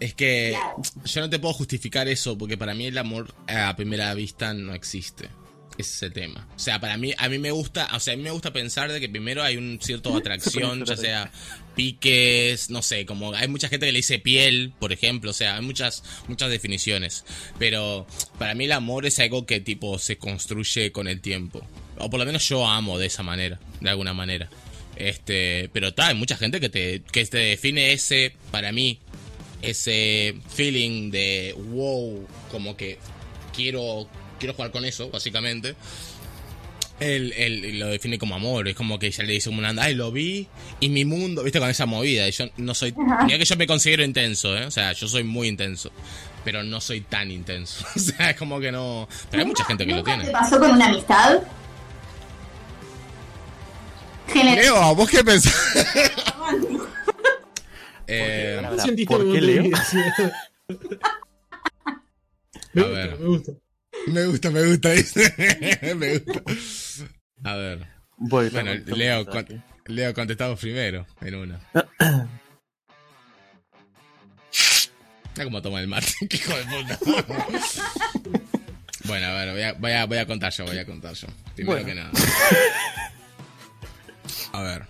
es 0.00 0.14
que 0.14 0.56
yo 1.04 1.20
no 1.20 1.30
te 1.30 1.38
puedo 1.38 1.54
justificar 1.54 2.08
eso 2.08 2.36
porque 2.36 2.58
para 2.58 2.74
mí 2.74 2.86
el 2.86 2.98
amor 2.98 3.32
a 3.46 3.74
primera 3.76 4.12
vista 4.14 4.52
no 4.54 4.74
existe. 4.74 5.28
Ese 5.76 5.90
es 5.90 6.02
el 6.04 6.12
tema. 6.12 6.46
O 6.54 6.58
sea, 6.58 6.80
para 6.80 6.96
mí, 6.96 7.12
a 7.18 7.28
mí 7.28 7.38
me 7.38 7.50
gusta, 7.50 7.88
o 7.94 7.98
sea, 7.98 8.14
a 8.14 8.16
mí 8.16 8.22
me 8.22 8.30
gusta 8.30 8.52
pensar 8.52 8.92
de 8.92 9.00
que 9.00 9.08
primero 9.08 9.42
hay 9.42 9.56
un 9.56 9.80
cierto 9.80 10.16
atracción, 10.16 10.84
ya 10.84 10.96
sea 10.96 11.32
piques, 11.74 12.70
no 12.70 12.80
sé, 12.82 13.04
como 13.04 13.32
hay 13.34 13.48
mucha 13.48 13.68
gente 13.68 13.86
que 13.86 13.92
le 13.92 13.98
dice 13.98 14.20
piel, 14.20 14.72
por 14.78 14.92
ejemplo, 14.92 15.30
o 15.30 15.34
sea, 15.34 15.56
hay 15.56 15.62
muchas, 15.62 16.04
muchas 16.28 16.50
definiciones. 16.50 17.24
Pero 17.58 18.06
para 18.38 18.54
mí 18.54 18.66
el 18.66 18.72
amor 18.72 19.06
es 19.06 19.18
algo 19.18 19.46
que 19.46 19.60
tipo 19.60 19.98
se 19.98 20.16
construye 20.16 20.92
con 20.92 21.08
el 21.08 21.20
tiempo. 21.20 21.66
O 21.98 22.10
por 22.10 22.18
lo 22.20 22.26
menos 22.26 22.48
yo 22.48 22.66
amo 22.66 22.98
de 22.98 23.06
esa 23.06 23.22
manera, 23.22 23.58
de 23.80 23.90
alguna 23.90 24.14
manera. 24.14 24.48
Este, 24.96 25.68
pero 25.72 25.88
está, 25.88 26.08
hay 26.08 26.14
mucha 26.14 26.36
gente 26.36 26.60
que 26.60 26.68
te, 26.68 27.02
que 27.10 27.24
te 27.26 27.38
define 27.38 27.92
ese, 27.92 28.32
para 28.50 28.72
mí, 28.72 28.98
ese 29.62 30.36
feeling 30.50 31.10
de 31.10 31.54
wow, 31.56 32.26
como 32.50 32.76
que 32.76 32.98
quiero 33.54 34.08
quiero 34.38 34.54
jugar 34.54 34.70
con 34.70 34.84
eso, 34.84 35.10
básicamente. 35.10 35.74
Él, 37.00 37.32
él 37.36 37.78
lo 37.80 37.88
define 37.88 38.18
como 38.18 38.36
amor, 38.36 38.68
es 38.68 38.76
como 38.76 39.00
que 39.00 39.10
ya 39.10 39.24
le 39.24 39.32
dice 39.32 39.50
como 39.50 39.58
una 39.58 39.74
ay, 39.82 39.94
lo 39.94 40.12
vi 40.12 40.46
y 40.78 40.88
mi 40.88 41.04
mundo, 41.04 41.42
viste, 41.42 41.58
con 41.58 41.68
esa 41.68 41.86
movida. 41.86 42.28
Y 42.28 42.30
yo 42.30 42.44
no 42.58 42.72
soy. 42.72 42.94
Mira 43.24 43.38
que 43.38 43.44
yo 43.44 43.56
me 43.56 43.66
considero 43.66 44.04
intenso, 44.04 44.56
¿eh? 44.56 44.64
O 44.66 44.70
sea, 44.70 44.92
yo 44.92 45.08
soy 45.08 45.24
muy 45.24 45.48
intenso, 45.48 45.90
pero 46.44 46.62
no 46.62 46.80
soy 46.80 47.00
tan 47.00 47.30
intenso. 47.30 47.84
O 47.96 47.98
sea, 47.98 48.30
es 48.30 48.36
como 48.36 48.60
que 48.60 48.70
no. 48.70 49.08
Pero 49.30 49.42
hay 49.42 49.48
mucha 49.48 49.64
gente 49.64 49.84
que 49.84 49.90
lo 49.90 49.98
¿Nunca 49.98 50.12
tiene. 50.14 50.26
¿Te 50.26 50.32
pasó 50.32 50.58
con 50.58 50.70
una 50.70 50.86
amistad? 50.86 51.40
Leo, 54.32 54.94
¿vos 54.94 55.08
qué 55.10 55.22
pensás? 55.24 55.54
eh, 58.06 58.60
Ahora, 58.64 58.82
Sentiste 58.82 59.06
¿por 59.14 59.20
como 59.22 59.32
qué 59.34 59.40
te 59.40 59.46
Leo? 59.46 59.62
me 62.72 62.82
A 62.82 62.86
gusta, 62.86 62.88
ver. 62.88 63.18
me 63.18 63.26
gusta. 63.26 63.52
me 64.08 64.26
gusta, 64.26 64.50
me 64.50 64.66
gusta, 64.66 64.88
me 65.96 66.18
gusta. 66.18 66.42
A 67.44 67.54
ver. 67.56 67.86
Voy, 68.16 68.48
Bueno, 68.50 68.72
Leo, 68.86 69.26
con- 69.26 69.64
Leo 69.86 70.14
contestamos 70.14 70.58
primero, 70.60 71.06
en 71.20 71.34
una. 71.34 71.60
Mira 75.36 75.44
cómo 75.46 75.60
toma 75.62 75.80
el 75.80 75.88
mate, 75.88 76.12
qué 76.28 76.36
hijo 76.36 76.52
de 76.56 76.64
puta. 76.64 76.98
bueno, 79.04 79.26
a 79.26 79.32
ver, 79.32 79.50
voy 79.52 79.62
a, 79.62 79.72
voy, 79.74 79.90
a, 79.92 80.06
voy 80.06 80.18
a 80.18 80.26
contar 80.26 80.52
yo, 80.52 80.64
voy 80.64 80.78
a 80.78 80.86
contar 80.86 81.12
yo. 81.14 81.26
Primero 81.56 81.82
Bueno. 81.82 81.86
que 81.86 81.94
nada. 81.96 82.10
A 84.52 84.62
ver. 84.62 84.84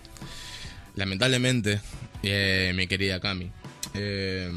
Lamentablemente, 0.95 1.81
eh, 2.23 2.71
mi 2.75 2.87
querida 2.87 3.19
Cami, 3.19 3.51
eh, 3.93 4.49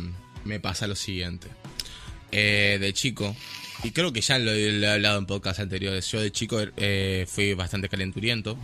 me 0.45 0.61
pasa 0.61 0.87
lo 0.87 0.95
siguiente. 0.95 1.49
Eh, 2.31 2.79
de 2.81 2.93
chico, 2.93 3.35
y 3.83 3.91
creo 3.91 4.13
que 4.13 4.21
ya 4.21 4.39
lo, 4.39 4.53
lo 4.53 4.87
he 4.87 4.91
hablado 4.91 5.19
en 5.19 5.27
podcast 5.27 5.61
anteriores, 5.61 6.11
yo 6.11 6.21
de 6.21 6.31
chico 6.31 6.61
fui 7.27 7.55
bastante 7.55 7.89
calenturiento. 7.89 8.59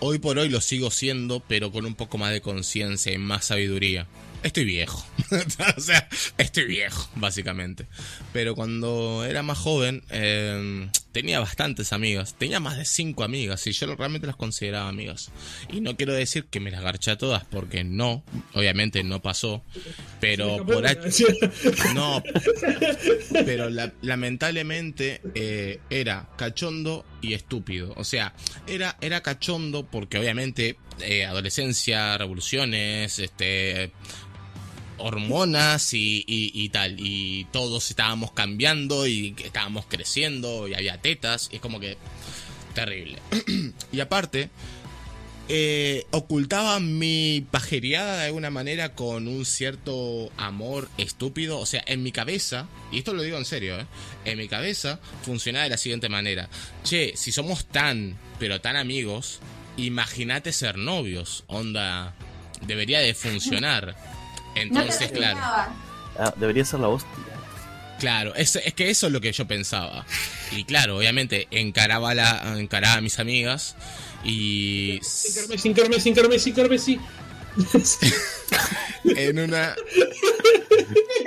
Hoy 0.00 0.18
por 0.20 0.38
hoy 0.38 0.48
lo 0.48 0.60
sigo 0.60 0.90
siendo, 0.90 1.40
pero 1.40 1.72
con 1.72 1.84
un 1.84 1.94
poco 1.94 2.18
más 2.18 2.32
de 2.32 2.40
conciencia 2.40 3.12
y 3.12 3.18
más 3.18 3.46
sabiduría. 3.46 4.06
Estoy 4.44 4.64
viejo. 4.64 5.04
o 5.76 5.80
sea, 5.80 6.08
estoy 6.36 6.66
viejo, 6.66 7.08
básicamente. 7.16 7.86
Pero 8.32 8.54
cuando 8.54 9.24
era 9.24 9.42
más 9.42 9.58
joven, 9.58 10.04
tenía 11.12 11.40
bastantes 11.40 11.92
amigas. 11.92 12.34
Tenía 12.38 12.60
más 12.60 12.76
de 12.76 12.84
cinco 12.84 13.24
amigas 13.24 13.66
y 13.66 13.72
yo 13.72 13.94
realmente 13.94 14.26
las 14.26 14.36
consideraba 14.36 14.88
amigas. 14.88 15.30
Y 15.72 15.80
no 15.80 15.96
quiero 15.96 16.12
decir 16.14 16.44
que 16.46 16.60
me 16.60 16.70
las 16.70 16.82
garché 16.82 17.10
a 17.12 17.18
todas, 17.18 17.44
porque 17.44 17.84
no. 17.84 18.22
Obviamente 18.54 19.02
no 19.04 19.20
pasó. 19.22 19.62
Pero 20.20 20.64
por 20.66 20.86
H- 20.86 21.24
no, 21.94 22.22
pero 23.44 23.70
la- 23.70 23.92
lamentablemente 24.02 25.20
eh, 25.34 25.80
era 25.90 26.28
cachondo 26.36 27.04
y 27.20 27.34
estúpido. 27.34 27.92
O 27.96 28.04
sea, 28.04 28.34
era, 28.66 28.96
era 29.00 29.22
cachondo 29.22 29.86
porque 29.86 30.18
obviamente 30.18 30.76
eh, 31.00 31.24
adolescencia, 31.24 32.16
revoluciones, 32.18 33.18
este 33.18 33.92
hormonas 34.98 35.94
y, 35.94 36.24
y- 36.26 36.50
y 36.54 36.68
tal. 36.68 36.96
Y 36.98 37.46
todos 37.52 37.90
estábamos 37.90 38.32
cambiando 38.32 39.06
y 39.06 39.34
estábamos 39.44 39.86
creciendo 39.88 40.68
y 40.68 40.74
había 40.74 40.98
tetas. 41.00 41.48
Y 41.52 41.56
es 41.56 41.62
como 41.62 41.80
que 41.80 41.96
terrible. 42.74 43.18
y 43.92 44.00
aparte, 44.00 44.50
eh, 45.50 46.04
ocultaba 46.10 46.78
mi 46.78 47.46
pajereada 47.50 48.18
de 48.18 48.26
alguna 48.26 48.50
manera 48.50 48.94
con 48.94 49.28
un 49.28 49.44
cierto 49.46 50.30
amor 50.36 50.88
estúpido. 50.98 51.58
O 51.58 51.66
sea, 51.66 51.82
en 51.86 52.02
mi 52.02 52.12
cabeza, 52.12 52.68
y 52.92 52.98
esto 52.98 53.14
lo 53.14 53.22
digo 53.22 53.38
en 53.38 53.44
serio, 53.46 53.78
¿eh? 53.80 53.86
en 54.26 54.36
mi 54.38 54.46
cabeza 54.48 55.00
funcionaba 55.22 55.64
de 55.64 55.70
la 55.70 55.78
siguiente 55.78 56.08
manera. 56.10 56.48
Che, 56.84 57.16
si 57.16 57.32
somos 57.32 57.64
tan, 57.66 58.16
pero 58.38 58.60
tan 58.60 58.76
amigos, 58.76 59.40
imagínate 59.78 60.52
ser 60.52 60.76
novios. 60.76 61.44
Onda, 61.46 62.14
debería 62.66 63.00
de 63.00 63.14
funcionar. 63.14 63.96
No 64.54 64.62
Entonces, 64.62 65.10
claro. 65.12 65.38
Ah, 66.18 66.34
debería 66.36 66.64
ser 66.64 66.80
la 66.80 66.88
hostia. 66.88 67.10
Claro, 67.98 68.34
es, 68.36 68.54
es 68.56 68.74
que 68.74 68.90
eso 68.90 69.08
es 69.08 69.12
lo 69.12 69.20
que 69.20 69.32
yo 69.32 69.46
pensaba. 69.46 70.06
Y 70.52 70.64
claro, 70.64 70.98
obviamente 70.98 71.48
encaraba, 71.50 72.14
la, 72.14 72.54
encaraba 72.58 72.94
a 72.94 73.00
mis 73.00 73.18
amigas 73.18 73.76
y 74.24 75.00
Sin 75.02 75.34
carme, 75.34 75.58
sin 75.58 75.74
carme, 75.74 76.00
sin 76.00 76.14
carme, 76.14 76.38
sin 76.38 76.54
carme, 76.54 76.78
sí. 76.78 77.00
en 79.04 79.38
una 79.40 79.74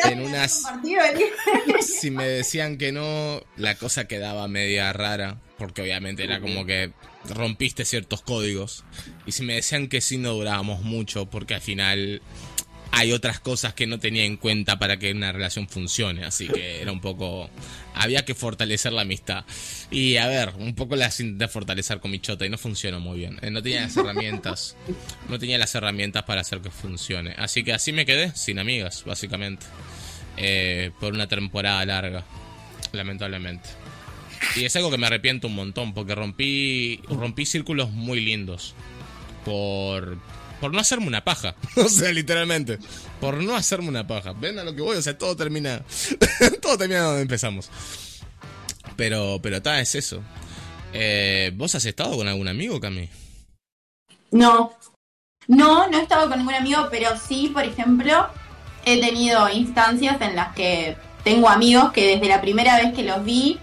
en 0.05 0.21
unas 0.21 0.63
de- 0.83 1.81
si 1.81 2.09
me 2.09 2.25
decían 2.25 2.77
que 2.77 2.91
no, 2.91 3.43
la 3.57 3.75
cosa 3.75 4.07
quedaba 4.07 4.47
media 4.47 4.93
rara, 4.93 5.37
porque 5.57 5.81
obviamente 5.81 6.23
era 6.23 6.39
como 6.39 6.65
que 6.65 6.91
rompiste 7.29 7.85
ciertos 7.85 8.21
códigos. 8.21 8.83
Y 9.25 9.33
si 9.33 9.43
me 9.43 9.55
decían 9.55 9.87
que 9.87 10.01
sí, 10.01 10.17
no 10.17 10.33
durábamos 10.33 10.81
mucho, 10.81 11.25
porque 11.27 11.55
al 11.55 11.61
final 11.61 12.21
hay 12.91 13.11
otras 13.11 13.39
cosas 13.39 13.73
que 13.73 13.87
no 13.87 13.99
tenía 13.99 14.25
en 14.25 14.37
cuenta 14.37 14.77
para 14.79 14.97
que 14.97 15.11
una 15.11 15.31
relación 15.31 15.67
funcione. 15.67 16.25
Así 16.25 16.47
que 16.47 16.81
era 16.81 16.91
un 16.91 17.01
poco. 17.01 17.49
Había 17.93 18.25
que 18.25 18.35
fortalecer 18.35 18.93
la 18.93 19.01
amistad. 19.01 19.45
Y 19.89 20.17
a 20.17 20.27
ver, 20.27 20.53
un 20.57 20.75
poco 20.75 20.95
la 20.95 21.07
intenté 21.07 21.47
fortalecer 21.47 21.99
con 21.99 22.11
mi 22.11 22.19
chota 22.19 22.45
y 22.45 22.49
no 22.49 22.57
funcionó 22.57 22.99
muy 22.99 23.19
bien. 23.19 23.37
Eh, 23.41 23.49
No 23.49 23.61
tenía 23.61 23.81
las 23.81 23.97
herramientas. 23.97 24.75
No 25.29 25.39
tenía 25.39 25.57
las 25.57 25.73
herramientas 25.75 26.23
para 26.23 26.41
hacer 26.41 26.61
que 26.61 26.69
funcione. 26.69 27.33
Así 27.37 27.63
que 27.63 27.73
así 27.73 27.91
me 27.91 28.05
quedé, 28.05 28.35
sin 28.35 28.59
amigas, 28.59 29.03
básicamente 29.05 29.65
eh, 30.37 30.91
por 30.99 31.13
una 31.13 31.27
temporada 31.27 31.85
larga, 31.85 32.23
lamentablemente. 32.91 33.69
Y 34.55 34.65
es 34.65 34.75
algo 34.75 34.89
que 34.89 34.97
me 34.97 35.07
arrepiento 35.07 35.47
un 35.47 35.55
montón, 35.55 35.93
porque 35.93 36.15
rompí, 36.15 36.99
rompí 37.07 37.45
círculos 37.45 37.91
muy 37.91 38.21
lindos 38.21 38.73
por, 39.45 40.17
por 40.61 40.71
no 40.71 40.79
hacerme 40.79 41.07
una 41.07 41.25
paja. 41.25 41.55
o 41.75 41.89
sea, 41.89 42.13
literalmente, 42.13 42.79
por 43.19 43.43
no 43.43 43.55
hacerme 43.55 43.89
una 43.89 44.07
paja. 44.07 44.31
Ven 44.31 44.59
a 44.59 44.63
lo 44.63 44.73
que 44.73 44.81
voy, 44.81 44.95
o 44.95 45.01
sea, 45.01 45.17
todo 45.17 45.35
termina, 45.35 45.81
todo 46.61 46.77
termina 46.77 47.01
donde 47.01 47.23
empezamos. 47.23 47.69
Pero, 48.95 49.39
pero 49.41 49.57
está, 49.57 49.81
es 49.81 49.95
eso. 49.95 50.21
Eh, 50.93 51.51
¿Vos 51.55 51.75
has 51.75 51.85
estado 51.85 52.15
con 52.15 52.27
algún 52.27 52.47
amigo, 52.47 52.79
Cami? 52.79 53.09
No, 54.31 54.73
No, 55.47 55.87
no 55.89 55.97
he 55.97 56.01
estado 56.01 56.29
con 56.29 56.37
ningún 56.37 56.53
amigo, 56.53 56.87
pero 56.91 57.09
sí, 57.17 57.49
por 57.53 57.63
ejemplo, 57.63 58.27
he 58.85 59.01
tenido 59.01 59.49
instancias 59.49 60.21
en 60.21 60.35
las 60.35 60.53
que 60.53 60.95
tengo 61.23 61.49
amigos 61.49 61.91
que 61.91 62.07
desde 62.07 62.27
la 62.27 62.41
primera 62.41 62.77
vez 62.77 62.93
que 62.93 63.03
los 63.03 63.23
vi 63.23 63.59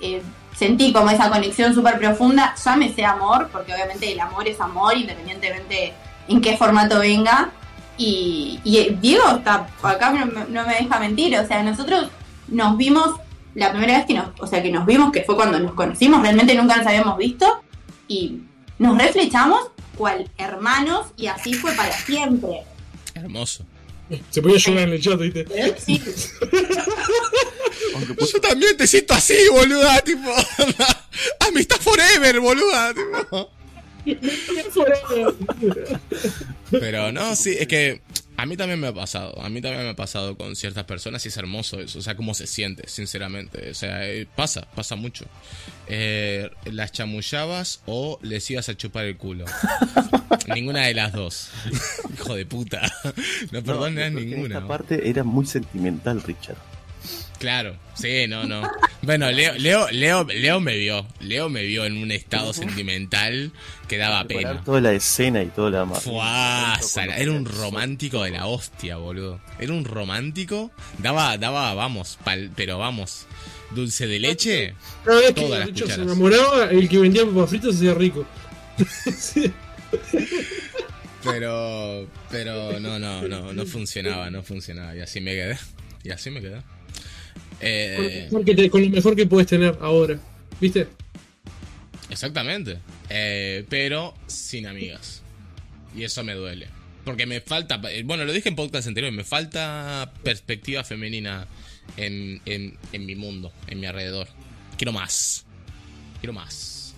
eh, 0.00 0.22
sentí 0.56 0.92
como 0.92 1.10
esa 1.10 1.28
conexión 1.28 1.74
súper 1.74 1.98
profunda, 1.98 2.54
llámese 2.62 3.04
amor, 3.04 3.48
porque 3.52 3.74
obviamente 3.74 4.10
el 4.10 4.20
amor 4.20 4.48
es 4.48 4.60
amor 4.60 4.96
independientemente 4.96 5.92
en 6.28 6.40
qué 6.40 6.56
formato 6.56 6.98
venga. 7.00 7.50
Y, 7.98 8.60
y 8.62 8.76
eh, 8.78 8.98
Diego 9.00 9.24
está 9.38 9.68
acá 9.82 10.10
no, 10.10 10.26
me- 10.26 10.44
no 10.50 10.66
me 10.66 10.74
deja 10.74 10.98
mentir, 11.00 11.34
o 11.38 11.46
sea, 11.46 11.62
nosotros 11.62 12.08
nos 12.48 12.76
vimos 12.76 13.18
la 13.54 13.70
primera 13.72 13.96
vez 13.96 14.06
que 14.06 14.12
nos, 14.12 14.28
o 14.38 14.46
sea, 14.46 14.62
que 14.62 14.70
nos 14.70 14.84
vimos, 14.84 15.10
que 15.12 15.22
fue 15.22 15.34
cuando 15.34 15.58
nos 15.58 15.72
conocimos, 15.72 16.20
realmente 16.20 16.54
nunca 16.54 16.76
nos 16.76 16.86
habíamos 16.86 17.16
visto, 17.16 17.62
y 18.06 18.40
nos 18.78 18.98
reflechamos 18.98 19.70
cual 19.96 20.30
hermanos, 20.36 21.06
y 21.16 21.28
así 21.28 21.54
fue 21.54 21.72
para 21.72 21.90
siempre. 21.92 22.64
Hermoso. 23.14 23.64
Se 24.30 24.42
podía 24.42 24.58
llorar 24.58 24.82
en 24.88 24.92
el 24.92 25.00
chat, 25.02 25.18
¿viste? 25.18 25.46
Sí, 25.78 25.98
pues, 26.04 26.32
Yo 28.32 28.40
también 28.40 28.76
te 28.76 28.86
siento 28.86 29.14
así, 29.14 29.34
boluda, 29.50 30.00
tipo. 30.02 30.30
Amistad 31.48 31.76
forever, 31.80 32.40
boluda, 32.40 32.92
tipo. 32.94 33.50
Pero 36.70 37.12
no, 37.12 37.34
sí, 37.36 37.56
es 37.58 37.66
que 37.66 38.00
a 38.38 38.44
mí 38.44 38.56
también 38.56 38.78
me 38.78 38.88
ha 38.88 38.94
pasado. 38.94 39.40
A 39.40 39.48
mí 39.48 39.62
también 39.62 39.84
me 39.84 39.90
ha 39.90 39.96
pasado 39.96 40.36
con 40.36 40.56
ciertas 40.56 40.84
personas 40.84 41.24
y 41.24 41.28
es 41.28 41.36
hermoso 41.36 41.80
eso. 41.80 41.98
O 41.98 42.02
sea, 42.02 42.16
cómo 42.16 42.34
se 42.34 42.46
siente, 42.46 42.88
sinceramente. 42.88 43.70
O 43.70 43.74
sea, 43.74 44.06
eh, 44.06 44.26
pasa, 44.36 44.68
pasa 44.74 44.94
mucho. 44.94 45.24
Eh, 45.88 46.50
¿Las 46.66 46.92
chamullabas 46.92 47.80
o 47.86 48.18
les 48.22 48.50
ibas 48.50 48.68
a 48.68 48.76
chupar 48.76 49.06
el 49.06 49.16
culo? 49.16 49.46
ninguna 50.54 50.86
de 50.86 50.94
las 50.94 51.12
dos. 51.12 51.50
Hijo 52.14 52.34
de 52.34 52.44
puta. 52.44 52.92
No 53.52 53.86
en 53.86 54.14
ninguna. 54.14 54.56
Esta 54.56 54.68
parte 54.68 55.08
era 55.08 55.24
muy 55.24 55.46
sentimental, 55.46 56.22
Richard. 56.22 56.58
Claro, 57.38 57.76
sí, 57.94 58.26
no, 58.28 58.44
no. 58.44 58.62
Bueno, 59.02 59.30
Leo, 59.30 59.54
Leo, 59.58 59.88
Leo, 59.90 60.24
Leo 60.24 60.58
me 60.60 60.76
vio. 60.76 61.06
Leo 61.20 61.48
me 61.50 61.62
vio 61.64 61.84
en 61.84 61.98
un 61.98 62.10
estado 62.10 62.52
sentimental 62.54 63.52
que 63.88 63.98
daba 63.98 64.24
pena. 64.24 64.64
toda 64.64 64.80
la 64.80 64.92
escena 64.92 65.42
y 65.42 65.46
todo 65.46 65.68
lo 65.70 65.80
demás. 65.80 66.02
Fuá, 66.02 66.78
sala- 66.82 67.18
era 67.18 67.30
un 67.32 67.44
romántico 67.44 68.22
de 68.24 68.30
la 68.30 68.46
hostia, 68.46 68.96
boludo. 68.96 69.38
Era 69.58 69.72
un 69.74 69.84
romántico. 69.84 70.70
Daba, 70.98 71.36
daba, 71.36 71.74
vamos, 71.74 72.18
pal- 72.24 72.50
pero 72.56 72.78
vamos. 72.78 73.26
Dulce 73.72 74.06
de 74.06 74.18
leche. 74.18 74.74
Cada 75.04 75.18
vez 75.20 75.34
que 75.34 75.40
Todas 75.42 75.58
las 75.60 75.68
Richard 75.68 75.88
se 75.88 75.94
cucharas. 76.00 76.06
enamoraba, 76.06 76.70
el 76.70 76.88
que 76.88 76.98
vendía 76.98 77.26
papas 77.26 77.50
fritas 77.50 77.72
se 77.72 77.76
hacía 77.78 77.94
rico. 77.94 78.26
Sí. 79.16 79.52
Pero, 81.24 82.06
pero 82.30 82.78
no, 82.78 82.98
no, 82.98 83.26
no, 83.28 83.52
no 83.52 83.66
funcionaba, 83.66 84.30
no 84.30 84.42
funcionaba. 84.42 84.94
Y 84.96 85.00
así 85.00 85.20
me 85.20 85.32
quedé. 85.32 85.58
Y 86.04 86.10
así 86.10 86.30
me 86.30 86.40
quedé. 86.40 86.62
Con, 87.58 87.62
lo 87.62 87.68
Eh, 87.68 88.24
mejor 88.30 88.44
que 88.44 88.54
te- 88.54 88.70
con 88.70 88.82
lo 88.82 88.88
mejor 88.90 89.16
que 89.16 89.26
puedes 89.26 89.46
tener 89.48 89.76
ahora. 89.80 90.18
¿Viste? 90.60 90.88
Exactamente. 92.10 92.78
Eh, 93.08 93.64
pero 93.68 94.14
sin 94.26 94.66
amigas. 94.66 95.22
Y 95.94 96.04
eso 96.04 96.22
me 96.24 96.34
duele. 96.34 96.68
Porque 97.04 97.26
me 97.26 97.40
falta, 97.40 97.80
eh, 97.90 98.02
bueno, 98.04 98.24
lo 98.24 98.32
dije 98.32 98.48
en 98.48 98.56
podcast 98.56 98.88
anterior, 98.88 99.12
me 99.12 99.24
falta 99.24 100.12
perspectiva 100.22 100.82
femenina 100.84 101.46
en, 101.96 102.40
en, 102.46 102.76
en 102.92 103.06
mi 103.06 103.14
mundo, 103.14 103.52
en 103.68 103.80
mi 103.80 103.86
alrededor. 103.86 104.28
Quiero 104.76 104.92
más. 104.92 105.44
Quiero 106.20 106.32
más. 106.32 106.94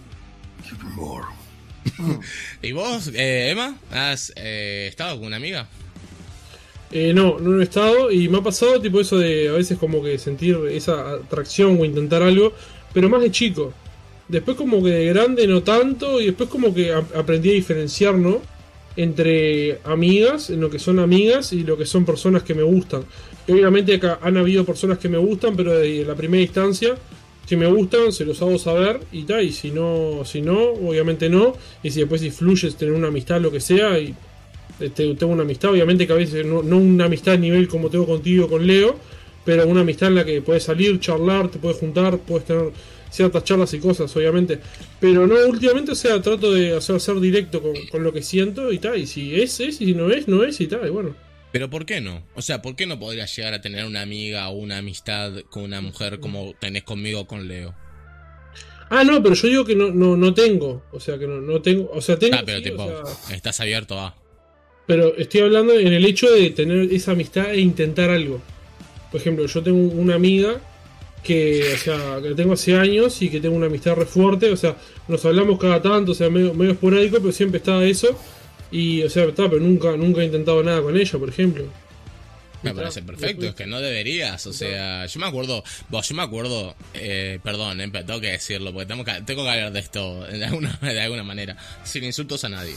¿Y 2.62 2.72
vos, 2.72 3.08
eh, 3.14 3.50
Emma? 3.50 3.76
¿Has 3.90 4.32
eh, 4.36 4.86
estado 4.88 5.18
con 5.18 5.26
una 5.28 5.36
amiga? 5.36 5.68
Eh, 6.90 7.12
no, 7.12 7.38
no 7.38 7.60
he 7.60 7.64
estado 7.64 8.10
y 8.10 8.28
me 8.28 8.38
ha 8.38 8.42
pasado 8.42 8.80
tipo 8.80 8.98
eso 8.98 9.18
de 9.18 9.48
a 9.48 9.52
veces 9.52 9.76
como 9.76 10.02
que 10.02 10.18
sentir 10.18 10.56
esa 10.70 11.12
atracción 11.12 11.78
o 11.78 11.84
intentar 11.84 12.22
algo, 12.22 12.52
pero 12.92 13.08
más 13.08 13.20
de 13.20 13.30
chico. 13.30 13.72
Después 14.26 14.56
como 14.56 14.82
que 14.82 14.90
de 14.90 15.06
grande 15.06 15.46
no 15.46 15.62
tanto 15.62 16.20
y 16.20 16.26
después 16.26 16.48
como 16.48 16.74
que 16.74 16.92
aprendí 16.92 17.50
a 17.50 17.54
diferenciar, 17.54 18.14
¿no? 18.14 18.40
Entre 18.96 19.80
amigas, 19.84 20.50
en 20.50 20.60
lo 20.60 20.70
que 20.70 20.78
son 20.78 20.98
amigas 20.98 21.52
y 21.52 21.62
lo 21.62 21.76
que 21.76 21.86
son 21.86 22.04
personas 22.04 22.42
que 22.42 22.54
me 22.54 22.62
gustan. 22.62 23.04
Obviamente 23.48 23.94
acá 23.94 24.18
han 24.22 24.36
habido 24.36 24.64
personas 24.64 24.98
que 24.98 25.08
me 25.08 25.18
gustan, 25.18 25.56
pero 25.56 25.78
de 25.78 26.04
la 26.04 26.14
primera 26.14 26.42
instancia, 26.42 26.96
si 27.46 27.56
me 27.56 27.66
gustan, 27.66 28.12
se 28.12 28.26
los 28.26 28.42
hago 28.42 28.58
saber 28.58 29.00
y 29.10 29.22
tal, 29.22 29.42
y 29.42 29.52
si 29.52 29.70
no, 29.70 30.22
si 30.26 30.42
no, 30.42 30.58
obviamente 30.72 31.30
no. 31.30 31.54
Y 31.82 31.90
si 31.90 32.00
después 32.00 32.22
influyes 32.22 32.76
tener 32.76 32.92
una 32.92 33.08
amistad, 33.08 33.40
lo 33.40 33.50
que 33.50 33.60
sea, 33.60 33.98
y 33.98 34.14
este, 34.80 35.14
tengo 35.14 35.32
una 35.32 35.42
amistad, 35.42 35.70
obviamente 35.70 36.06
que 36.06 36.12
a 36.12 36.16
veces 36.16 36.44
no, 36.46 36.62
no 36.62 36.78
una 36.78 37.06
amistad 37.06 37.34
a 37.34 37.38
nivel 37.38 37.68
como 37.68 37.90
tengo 37.90 38.06
contigo 38.06 38.48
con 38.48 38.66
Leo, 38.66 38.98
pero 39.44 39.66
una 39.66 39.80
amistad 39.80 40.08
en 40.08 40.16
la 40.16 40.24
que 40.24 40.42
puedes 40.42 40.64
salir, 40.64 41.00
charlar, 41.00 41.48
te 41.48 41.58
puedes 41.58 41.78
juntar, 41.78 42.18
puedes 42.18 42.46
tener 42.46 42.70
ciertas 43.10 43.44
charlas 43.44 43.72
y 43.74 43.78
cosas, 43.78 44.14
obviamente. 44.16 44.60
Pero 45.00 45.26
no, 45.26 45.36
últimamente, 45.46 45.92
o 45.92 45.94
sea, 45.94 46.20
trato 46.20 46.52
de 46.52 46.76
hacer, 46.76 47.00
ser 47.00 47.18
directo 47.20 47.62
con, 47.62 47.74
con 47.90 48.02
lo 48.02 48.12
que 48.12 48.22
siento 48.22 48.72
y 48.72 48.78
tal, 48.78 48.98
y 48.98 49.06
si 49.06 49.40
es, 49.40 49.60
es, 49.60 49.80
y 49.80 49.86
si 49.86 49.94
no 49.94 50.10
es, 50.10 50.28
no 50.28 50.44
es 50.44 50.60
y 50.60 50.66
tal, 50.66 50.86
y 50.86 50.90
bueno. 50.90 51.14
Pero 51.50 51.70
¿por 51.70 51.86
qué 51.86 52.00
no? 52.00 52.22
O 52.34 52.42
sea, 52.42 52.60
¿por 52.60 52.76
qué 52.76 52.86
no 52.86 52.98
podrías 52.98 53.34
llegar 53.34 53.54
a 53.54 53.60
tener 53.60 53.86
una 53.86 54.02
amiga 54.02 54.48
o 54.50 54.58
una 54.58 54.78
amistad 54.78 55.32
con 55.50 55.62
una 55.62 55.80
mujer 55.80 56.20
como 56.20 56.54
tenés 56.60 56.82
conmigo 56.82 57.26
con 57.26 57.48
Leo? 57.48 57.74
Ah, 58.90 59.04
no, 59.04 59.22
pero 59.22 59.34
yo 59.34 59.48
digo 59.48 59.64
que 59.64 59.74
no, 59.74 59.90
no, 59.90 60.16
no 60.16 60.32
tengo, 60.34 60.82
o 60.92 61.00
sea, 61.00 61.18
que 61.18 61.26
no, 61.26 61.40
no 61.40 61.60
tengo, 61.60 61.90
o 61.92 62.00
sea, 62.00 62.18
tengo... 62.18 62.36
Ah, 62.36 62.42
pero 62.44 62.58
sí, 62.58 62.64
tipo, 62.64 62.84
o 62.84 63.06
sea, 63.06 63.36
estás 63.36 63.60
abierto 63.60 63.98
a... 63.98 64.14
Pero 64.88 65.14
estoy 65.18 65.42
hablando 65.42 65.78
en 65.78 65.92
el 65.92 66.06
hecho 66.06 66.30
de 66.30 66.48
tener 66.48 66.90
esa 66.90 67.12
amistad 67.12 67.52
e 67.52 67.60
intentar 67.60 68.08
algo. 68.08 68.40
Por 69.12 69.20
ejemplo, 69.20 69.44
yo 69.44 69.62
tengo 69.62 69.92
una 69.92 70.14
amiga 70.14 70.62
que, 71.22 71.74
o 71.74 71.76
sea, 71.76 72.20
que 72.22 72.34
tengo 72.34 72.54
hace 72.54 72.74
años 72.74 73.20
y 73.20 73.28
que 73.28 73.38
tengo 73.38 73.54
una 73.54 73.66
amistad 73.66 73.96
re 73.96 74.06
fuerte, 74.06 74.50
o 74.50 74.56
sea, 74.56 74.78
nos 75.06 75.22
hablamos 75.26 75.58
cada 75.58 75.82
tanto, 75.82 76.12
o 76.12 76.14
sea, 76.14 76.30
medio, 76.30 76.54
medio 76.54 76.72
esporádico, 76.72 77.18
pero 77.20 77.32
siempre 77.32 77.58
está 77.58 77.84
eso. 77.84 78.18
Y, 78.70 79.02
o 79.02 79.10
sea, 79.10 79.24
está, 79.26 79.50
pero 79.50 79.60
nunca, 79.60 79.94
nunca 79.94 80.22
he 80.22 80.24
intentado 80.24 80.62
nada 80.62 80.80
con 80.80 80.96
ella, 80.96 81.18
por 81.18 81.28
ejemplo. 81.28 81.64
Me 82.62 82.74
parece 82.74 83.02
perfecto, 83.02 83.46
es 83.46 83.54
que 83.54 83.66
no 83.66 83.80
deberías, 83.80 84.44
o 84.46 84.52
sea, 84.52 85.06
yo 85.06 85.20
me 85.20 85.26
acuerdo, 85.26 85.62
vos, 85.88 86.08
yo 86.08 86.14
me 86.14 86.22
acuerdo, 86.22 86.74
eh, 86.94 87.38
perdón, 87.42 87.80
eh, 87.80 87.88
pero 87.90 88.04
tengo 88.04 88.20
que 88.20 88.32
decirlo, 88.32 88.72
porque 88.72 88.86
tengo 88.86 89.04
que, 89.04 89.12
tengo 89.22 89.44
que 89.44 89.50
hablar 89.50 89.72
de 89.72 89.80
esto 89.80 90.24
de 90.26 90.44
alguna, 90.44 90.78
de 90.82 91.00
alguna 91.00 91.22
manera, 91.22 91.56
sin 91.84 92.04
insultos 92.04 92.42
a 92.44 92.48
nadie. 92.48 92.74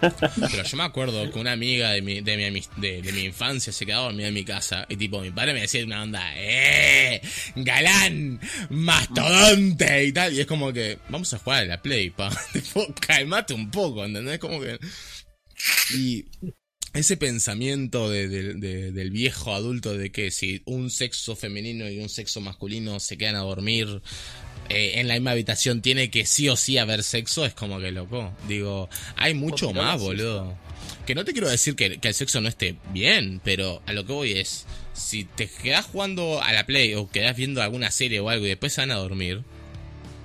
Pero 0.00 0.62
yo 0.62 0.76
me 0.76 0.84
acuerdo 0.84 1.30
que 1.30 1.38
una 1.38 1.52
amiga 1.52 1.90
de 1.90 2.02
mi, 2.02 2.20
de 2.20 2.50
mi, 2.50 2.62
de, 2.76 3.02
de 3.02 3.12
mi 3.12 3.22
infancia 3.22 3.72
se 3.72 3.84
quedaba 3.84 4.04
dormida 4.04 4.28
en 4.28 4.34
mi 4.34 4.44
casa, 4.44 4.86
y 4.88 4.96
tipo, 4.96 5.20
mi 5.20 5.30
padre 5.30 5.52
me 5.52 5.62
decía 5.62 5.80
de 5.80 5.86
una 5.86 6.02
onda, 6.02 6.22
¡eh! 6.36 7.20
¡Galán! 7.56 8.40
¡Mastodonte! 8.70 10.04
y 10.04 10.12
tal, 10.12 10.32
y 10.32 10.40
es 10.40 10.46
como 10.46 10.72
que, 10.72 10.98
vamos 11.08 11.32
a 11.34 11.38
jugar 11.38 11.62
a 11.64 11.66
la 11.66 11.82
Play, 11.82 12.10
pa, 12.10 12.30
tipo, 12.52 12.86
calmate 13.00 13.54
un 13.54 13.70
poco, 13.70 14.04
¿entendés? 14.04 14.38
Como 14.38 14.60
que... 14.60 14.78
Y 15.92 16.24
ese 16.98 17.16
pensamiento 17.16 18.10
de- 18.10 18.28
de- 18.28 18.54
de- 18.54 18.92
del 18.92 19.10
viejo 19.10 19.54
adulto 19.54 19.96
de 19.96 20.10
que 20.10 20.30
si 20.30 20.62
un 20.64 20.90
sexo 20.90 21.34
femenino 21.36 21.88
y 21.88 21.98
un 22.00 22.08
sexo 22.08 22.40
masculino 22.40 23.00
se 23.00 23.16
quedan 23.16 23.36
a 23.36 23.40
dormir 23.40 24.02
eh, 24.70 25.00
en 25.00 25.08
la 25.08 25.14
misma 25.14 25.30
habitación 25.30 25.80
tiene 25.80 26.10
que 26.10 26.26
sí 26.26 26.48
o 26.50 26.56
sí 26.56 26.76
haber 26.76 27.02
sexo 27.02 27.46
es 27.46 27.54
como 27.54 27.80
que 27.80 27.90
loco. 27.90 28.34
Digo, 28.46 28.90
hay 29.16 29.32
mucho 29.32 29.72
más, 29.72 29.98
boludo. 30.00 30.58
Que 31.06 31.14
no 31.14 31.24
te 31.24 31.32
quiero 31.32 31.48
decir 31.48 31.74
que, 31.74 31.98
que 31.98 32.08
el 32.08 32.14
sexo 32.14 32.40
no 32.42 32.48
esté 32.48 32.76
bien, 32.92 33.40
pero 33.42 33.82
a 33.86 33.94
lo 33.94 34.04
que 34.04 34.12
voy 34.12 34.32
es, 34.32 34.66
si 34.92 35.24
te 35.24 35.48
quedas 35.48 35.86
jugando 35.86 36.42
a 36.42 36.52
la 36.52 36.66
play 36.66 36.94
o 36.94 37.08
quedas 37.10 37.34
viendo 37.34 37.62
alguna 37.62 37.90
serie 37.90 38.20
o 38.20 38.28
algo 38.28 38.44
y 38.44 38.50
después 38.50 38.74
se 38.74 38.82
van 38.82 38.90
a 38.90 38.96
dormir, 38.96 39.42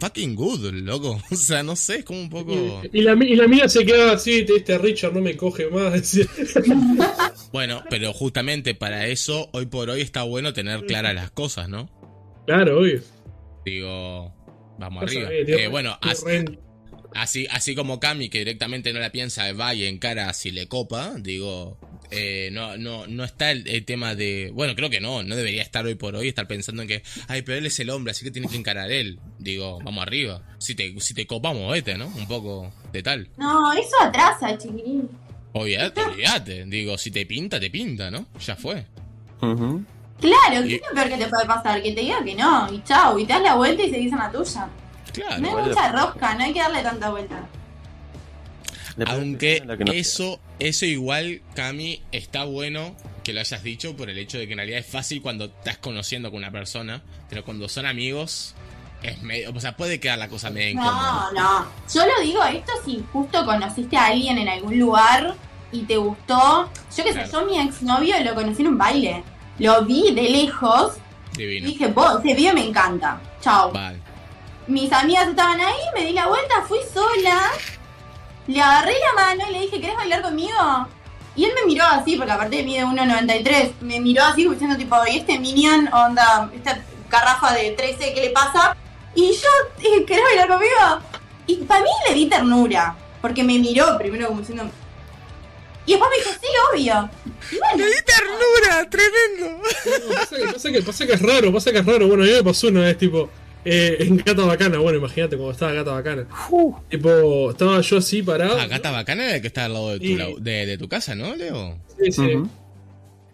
fucking 0.03 0.35
good, 0.35 0.71
loco. 0.73 1.21
O 1.31 1.35
sea, 1.35 1.63
no 1.63 1.75
sé, 1.75 1.97
es 1.99 2.05
como 2.05 2.19
un 2.19 2.29
poco... 2.29 2.81
Y 2.91 3.01
la, 3.01 3.13
y 3.23 3.35
la 3.35 3.47
mía 3.47 3.67
se 3.69 3.85
queda 3.85 4.11
así, 4.13 4.45
este 4.47 4.77
Richard 4.77 5.13
no 5.13 5.21
me 5.21 5.35
coge 5.37 5.69
más. 5.69 6.17
Bueno, 7.53 7.83
pero 7.87 8.13
justamente 8.13 8.73
para 8.73 9.05
eso, 9.05 9.47
hoy 9.53 9.67
por 9.67 9.87
hoy 9.91 10.01
está 10.01 10.23
bueno 10.23 10.53
tener 10.53 10.85
claras 10.87 11.13
las 11.13 11.29
cosas, 11.29 11.69
¿no? 11.69 11.87
claro, 12.47 12.79
obvio. 12.79 12.99
Digo, 13.63 14.33
vamos 14.79 15.03
arriba. 15.03 15.25
sabés, 15.25 15.47
Eh, 15.49 15.67
bueno, 15.67 15.97
tío, 16.01 16.11
as- 16.11 16.23
Ren. 16.23 16.59
así, 17.13 17.45
así 17.51 17.75
como 17.75 17.99
Cami, 17.99 18.29
que 18.29 18.39
directamente 18.39 18.91
no 18.91 18.99
la 18.99 19.11
piensa, 19.11 19.53
va 19.53 19.73
y 19.75 19.85
encara 19.85 20.33
si 20.33 20.49
le 20.49 20.67
copa, 20.67 21.13
digo, 21.19 21.77
eh, 22.15 22.49
no, 22.51 22.77
no, 22.77 23.07
no 23.07 23.23
está 23.23 23.51
el, 23.51 23.67
el 23.67 23.85
tema 23.85 24.15
de. 24.15 24.51
Bueno, 24.53 24.75
creo 24.75 24.89
que 24.89 25.01
no, 25.01 25.23
no 25.23 25.35
debería 25.35 25.61
estar 25.61 25.85
hoy 25.85 25.95
por 25.95 26.15
hoy, 26.15 26.27
estar 26.27 26.47
pensando 26.47 26.81
en 26.81 26.87
que, 26.87 27.03
ay, 27.27 27.41
pero 27.41 27.57
él 27.57 27.65
es 27.65 27.79
el 27.79 27.89
hombre, 27.89 28.11
así 28.11 28.23
que 28.23 28.31
tiene 28.31 28.47
que 28.47 28.57
encarar 28.57 28.91
él. 28.91 29.19
Digo, 29.39 29.79
vamos 29.83 30.01
arriba. 30.03 30.41
Si 30.59 30.75
te, 30.75 30.99
si 30.99 31.13
te 31.13 31.25
copamos, 31.27 31.71
vete, 31.71 31.97
¿no? 31.97 32.07
Un 32.07 32.27
poco 32.27 32.71
de 32.91 33.03
tal. 33.03 33.29
No, 33.37 33.73
eso 33.73 33.95
atrasa, 34.01 34.57
chiquirín. 34.57 35.09
Obviate, 35.53 36.01
olvídate. 36.01 36.65
Digo, 36.65 36.97
si 36.97 37.11
te 37.11 37.25
pinta, 37.25 37.59
te 37.59 37.69
pinta, 37.69 38.09
¿no? 38.09 38.25
Ya 38.45 38.55
fue. 38.55 38.85
Ujú. 39.41 39.83
Claro, 40.19 40.65
Y- 40.65 40.69
¿qué 40.69 40.75
es 40.75 40.81
lo 40.89 40.95
peor 40.95 41.09
que 41.09 41.17
te 41.17 41.27
puede 41.29 41.45
pasar? 41.45 41.81
Que 41.83 41.91
te 41.91 42.01
diga 42.01 42.23
que 42.23 42.33
no, 42.35 42.73
y 42.73 42.81
chao, 42.83 43.19
y 43.19 43.25
te 43.25 43.33
das 43.33 43.41
la 43.43 43.55
vuelta 43.55 43.83
y 43.83 43.89
seguís 43.91 44.11
en 44.13 44.19
la 44.19 44.31
tuya. 44.31 44.67
Claro. 45.11 45.41
No 45.41 45.47
hay 45.49 45.53
vale. 45.53 45.67
mucha 45.67 45.91
rosca, 45.91 46.33
no 46.35 46.43
hay 46.43 46.53
que 46.53 46.59
darle 46.59 46.81
tanta 46.81 47.09
vuelta. 47.11 47.47
Depende 48.95 49.21
Aunque 49.21 49.77
que 49.77 49.85
no 49.85 49.91
eso, 49.91 50.39
eso 50.59 50.85
igual, 50.85 51.41
Cami, 51.55 52.01
está 52.11 52.43
bueno 52.43 52.95
que 53.23 53.33
lo 53.33 53.39
hayas 53.39 53.63
dicho 53.63 53.95
por 53.95 54.09
el 54.09 54.17
hecho 54.17 54.37
de 54.37 54.45
que 54.45 54.53
en 54.53 54.57
realidad 54.57 54.79
es 54.79 54.85
fácil 54.85 55.21
cuando 55.21 55.45
estás 55.45 55.77
conociendo 55.77 56.29
con 56.29 56.39
una 56.39 56.51
persona, 56.51 57.01
pero 57.29 57.43
cuando 57.43 57.67
son 57.69 57.85
amigos, 57.85 58.53
es 59.01 59.21
medio, 59.21 59.51
o 59.53 59.59
sea, 59.59 59.75
puede 59.75 59.99
quedar 59.99 60.19
la 60.19 60.27
cosa 60.27 60.49
medio 60.49 60.69
incómoda. 60.69 61.29
No, 61.33 61.41
no. 61.41 61.65
Yo 61.93 62.05
lo 62.05 62.21
digo 62.21 62.43
esto 62.43 62.71
si 62.85 63.03
justo 63.11 63.45
conociste 63.45 63.97
a 63.97 64.07
alguien 64.07 64.37
en 64.37 64.49
algún 64.49 64.77
lugar 64.77 65.35
y 65.71 65.81
te 65.83 65.97
gustó. 65.97 66.69
Yo 66.95 67.03
qué 67.03 67.13
sé, 67.13 67.25
yo 67.31 67.45
mi 67.45 67.59
exnovio 67.59 68.15
lo 68.23 68.35
conocí 68.35 68.61
en 68.61 68.67
un 68.69 68.77
baile. 68.77 69.23
Lo 69.59 69.83
vi 69.85 70.13
de 70.13 70.29
lejos 70.29 70.93
y 71.35 71.39
Divino. 71.39 71.67
dije, 71.67 71.87
vos, 71.87 72.19
ese 72.23 72.35
video 72.35 72.53
me 72.53 72.65
encanta. 72.65 73.19
Chao. 73.41 73.71
Vale. 73.71 73.99
Mis 74.67 74.91
amigas 74.91 75.27
estaban 75.27 75.59
ahí, 75.59 75.79
me 75.93 76.05
di 76.05 76.13
la 76.13 76.27
vuelta, 76.27 76.61
fui 76.67 76.79
sola. 76.93 77.51
Le 78.47 78.61
agarré 78.61 78.93
la 78.99 79.21
mano 79.21 79.43
y 79.49 79.53
le 79.53 79.59
dije, 79.61 79.79
¿querés 79.79 79.95
bailar 79.95 80.21
conmigo? 80.21 80.87
Y 81.35 81.45
él 81.45 81.51
me 81.55 81.65
miró 81.65 81.85
así, 81.85 82.15
porque 82.15 82.31
aparte 82.31 82.63
mide 82.63 82.85
1,93. 82.85 83.73
Me 83.81 83.99
miró 83.99 84.23
así 84.23 84.47
diciendo 84.47 84.77
tipo, 84.77 84.95
¿y 85.07 85.17
este 85.17 85.39
Minion, 85.39 85.89
onda, 85.93 86.49
esta 86.53 86.79
garrafa 87.09 87.53
de 87.53 87.71
13, 87.71 88.13
qué 88.13 88.21
le 88.21 88.29
pasa? 88.29 88.75
Y 89.15 89.31
yo, 89.31 89.49
eh, 89.81 90.05
¿querés 90.05 90.23
bailar 90.23 90.47
conmigo? 90.47 90.73
Y 91.47 91.55
para 91.57 91.81
mí 91.81 91.89
le 92.07 92.15
di 92.15 92.25
ternura, 92.27 92.95
porque 93.21 93.43
me 93.43 93.57
miró 93.59 93.97
primero 93.97 94.27
como 94.27 94.39
diciendo... 94.41 94.69
Y 95.85 95.91
después 95.91 96.11
me 96.11 96.17
dijo, 96.17 96.39
sí, 96.41 96.47
obvio. 96.71 97.09
Y 97.51 97.57
bueno, 97.57 97.85
ternura! 98.05 98.89
¡Tremendo! 98.89 99.63
No, 100.07 100.15
pasa, 100.15 100.35
que, 100.37 100.53
pasa, 100.53 100.71
que, 100.71 100.81
pasa 100.81 101.05
que 101.05 101.13
es 101.13 101.21
raro, 101.21 101.51
pasa 101.51 101.71
que 101.73 101.79
es 101.79 101.85
raro. 101.85 102.07
Bueno, 102.07 102.23
a 102.23 102.25
mí 102.25 102.31
me 102.31 102.43
pasó 102.43 102.67
una 102.67 102.81
vez, 102.81 102.97
tipo, 102.97 103.29
eh, 103.65 103.97
en 103.99 104.17
Gata 104.17 104.43
Bacana. 104.45 104.77
Bueno, 104.79 104.99
imagínate 104.99 105.35
cuando 105.35 105.51
estaba 105.53 105.73
Gata 105.73 105.91
Bacana. 105.91 106.27
Uh, 106.49 106.73
Tipo, 106.89 107.51
estaba 107.51 107.81
yo 107.81 107.97
así 107.97 108.21
parado. 108.23 108.57
Ah, 108.59 108.67
Gata 108.67 108.91
Bacana 108.91 109.27
es 109.29 109.35
el 109.35 109.41
que 109.41 109.47
está 109.47 109.65
al 109.65 109.73
lado 109.73 109.91
de 109.91 109.99
tu, 109.99 110.05
Y- 110.05 110.41
de, 110.41 110.65
de 110.65 110.77
tu 110.77 110.87
casa, 110.87 111.15
¿no, 111.15 111.35
Leo? 111.35 111.77
Sí, 112.01 112.11
sí. 112.11 112.29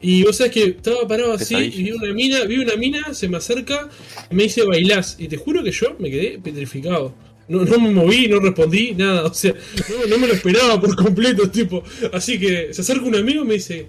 Y 0.02 0.24
vos 0.24 0.38
sabés 0.38 0.54
que 0.54 0.64
estaba 0.64 1.06
parado 1.08 1.34
así 1.34 1.56
y 1.56 1.84
vi 1.84 1.92
una 1.92 2.14
mina, 2.14 2.44
vi 2.46 2.58
una 2.60 2.76
mina, 2.78 3.14
se 3.14 3.28
me 3.28 3.36
acerca 3.38 3.90
y 4.32 4.36
me 4.36 4.44
dice 4.44 4.64
bailás. 4.64 5.18
Y 5.20 5.28
te 5.28 5.36
juro 5.38 5.62
que 5.64 5.72
yo 5.72 5.96
me 6.00 6.10
quedé 6.10 6.40
petrificado. 6.40 7.14
No, 7.50 7.66
no 7.66 7.80
me 7.80 7.90
moví, 7.92 8.28
no 8.28 8.40
respondí, 8.40 8.94
nada. 8.94 9.26
O 9.26 9.34
sea, 9.34 9.54
no, 9.54 10.08
no 10.08 10.18
me 10.20 10.28
lo 10.28 10.34
esperaba 10.36 10.80
por 10.80 10.96
completo, 10.96 11.50
tipo. 11.50 11.84
Así 12.14 12.40
que 12.40 12.74
se 12.74 12.82
acerca 12.82 13.04
un 13.06 13.16
amigo 13.16 13.44
y 13.44 13.48
me 13.48 13.54
dice, 13.56 13.88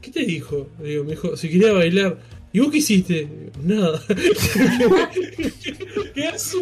¿qué 0.00 0.10
te 0.10 0.24
dijo? 0.24 0.70
Le 0.82 0.88
digo, 0.88 1.04
me 1.04 1.10
dijo, 1.10 1.36
si 1.36 1.48
quería 1.48 1.72
bailar. 1.72 2.18
¿Y 2.52 2.60
vos 2.60 2.70
qué 2.70 2.78
hiciste? 2.78 3.50
Nada. 3.62 4.00
¿Qué 6.14 6.28
haces? 6.28 6.56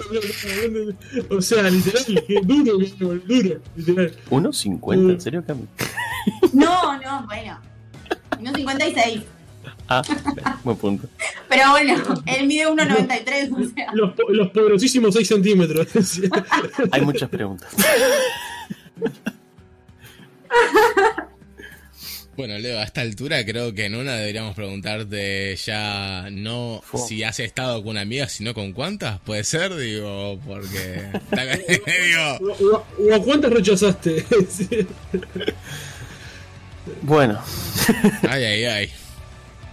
O 1.30 1.41
sea, 1.41 1.70
literal, 1.70 2.24
qué 2.26 2.41
duro, 2.43 2.78
duro, 2.99 3.61
literal. 3.76 4.12
1.50, 4.30 5.11
¿en 5.12 5.20
serio, 5.20 5.45
Cami? 5.47 5.66
no, 6.53 6.99
no, 7.01 7.26
bueno. 7.26 7.61
No 8.41 8.53
56. 8.53 9.22
Ah, 9.89 10.03
buen 10.64 10.76
punto. 10.76 11.09
Pero 11.49 11.70
bueno, 11.70 11.95
él 12.26 12.47
mide 12.47 12.66
1,93, 12.66 13.53
o 13.53 13.74
sea. 13.74 13.93
Los, 13.95 14.12
los 14.28 14.51
poderosísimos 14.51 15.14
6 15.14 15.28
centímetros. 15.28 15.87
Hay 16.91 17.03
muchas 17.03 17.28
preguntas. 17.28 17.70
Bueno, 22.37 22.59
Leo, 22.59 22.78
a 22.80 22.82
esta 22.85 23.01
altura 23.01 23.45
creo 23.45 23.72
que 23.74 23.85
en 23.87 23.95
una 23.95 24.14
deberíamos 24.16 24.55
preguntarte 24.57 25.55
ya 25.57 26.28
no 26.32 26.82
si 27.07 27.22
has 27.22 27.39
estado 27.41 27.80
con 27.82 27.91
una 27.93 28.01
amiga, 28.01 28.28
sino 28.28 28.55
con 28.55 28.72
cuántas, 28.72 29.20
puede 29.20 29.45
ser, 29.45 29.74
digo, 29.76 30.41
porque... 30.47 31.11
digo, 31.30 32.39
¿O, 32.41 32.74
o- 32.76 32.87
o 33.11 33.14
a 33.14 33.22
cuántas 33.22 33.53
rechazaste? 33.53 34.24
Bueno, 37.01 37.41
ay, 38.28 38.45
ay, 38.45 38.64
ay. 38.64 38.91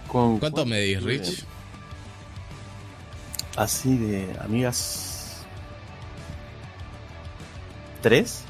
¿con 0.08 0.38
¿Cuánto 0.38 0.64
medís, 0.64 0.96
estuve? 0.96 1.12
Rich? 1.18 1.44
Así 3.56 3.96
de 3.98 4.34
amigas. 4.40 5.42
¿Tres? 8.00 8.44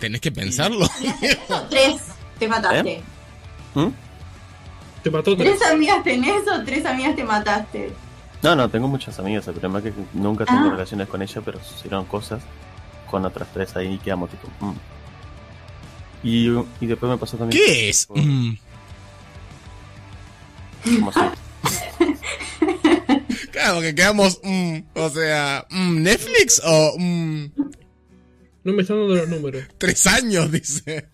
Tenés 0.00 0.20
que 0.20 0.30
pensarlo. 0.32 0.86
Tres 1.70 2.02
te 2.38 2.48
mataste. 2.48 3.02
¿Mm? 3.74 3.86
Te 5.02 5.10
mató 5.10 5.36
tres. 5.36 5.58
¿Tres 5.58 5.70
amigas 5.70 6.02
tenés 6.04 6.42
o 6.48 6.64
tres 6.64 6.84
amigas 6.84 7.14
te 7.16 7.24
mataste? 7.24 7.92
No, 8.42 8.54
no, 8.56 8.68
tengo 8.68 8.88
muchas 8.88 9.18
amigas. 9.18 9.46
El 9.48 9.54
problema 9.54 9.78
es 9.78 9.84
que 9.84 9.92
nunca 10.12 10.44
tengo 10.44 10.66
Ah. 10.66 10.70
relaciones 10.72 11.08
con 11.08 11.22
ella, 11.22 11.40
pero 11.44 11.62
sucedieron 11.62 12.04
cosas 12.06 12.42
con 13.10 13.24
otras 13.24 13.48
tres 13.54 13.74
ahí 13.76 13.94
y 13.94 13.98
quedamos 13.98 14.30
tipo. 14.30 14.48
mm. 14.60 14.74
Y, 16.24 16.48
y 16.80 16.86
después 16.86 17.10
me 17.10 17.18
pasó 17.18 17.36
también. 17.36 17.62
¿Qué 17.64 17.88
es? 17.88 18.08
Mm. 18.10 18.52
Así. 21.08 21.20
Claro, 23.52 23.80
que 23.80 23.94
quedamos, 23.94 24.38
mm, 24.42 24.78
o 24.94 25.08
sea, 25.08 25.66
mm, 25.70 26.02
Netflix 26.02 26.60
o 26.62 26.94
mm, 26.98 27.46
No 28.66 28.72
me 28.72 28.82
están 28.82 28.98
dando 28.98 29.14
los 29.14 29.28
números. 29.28 29.62
tres 29.78 30.06
años, 30.08 30.50
dice. 30.50 31.08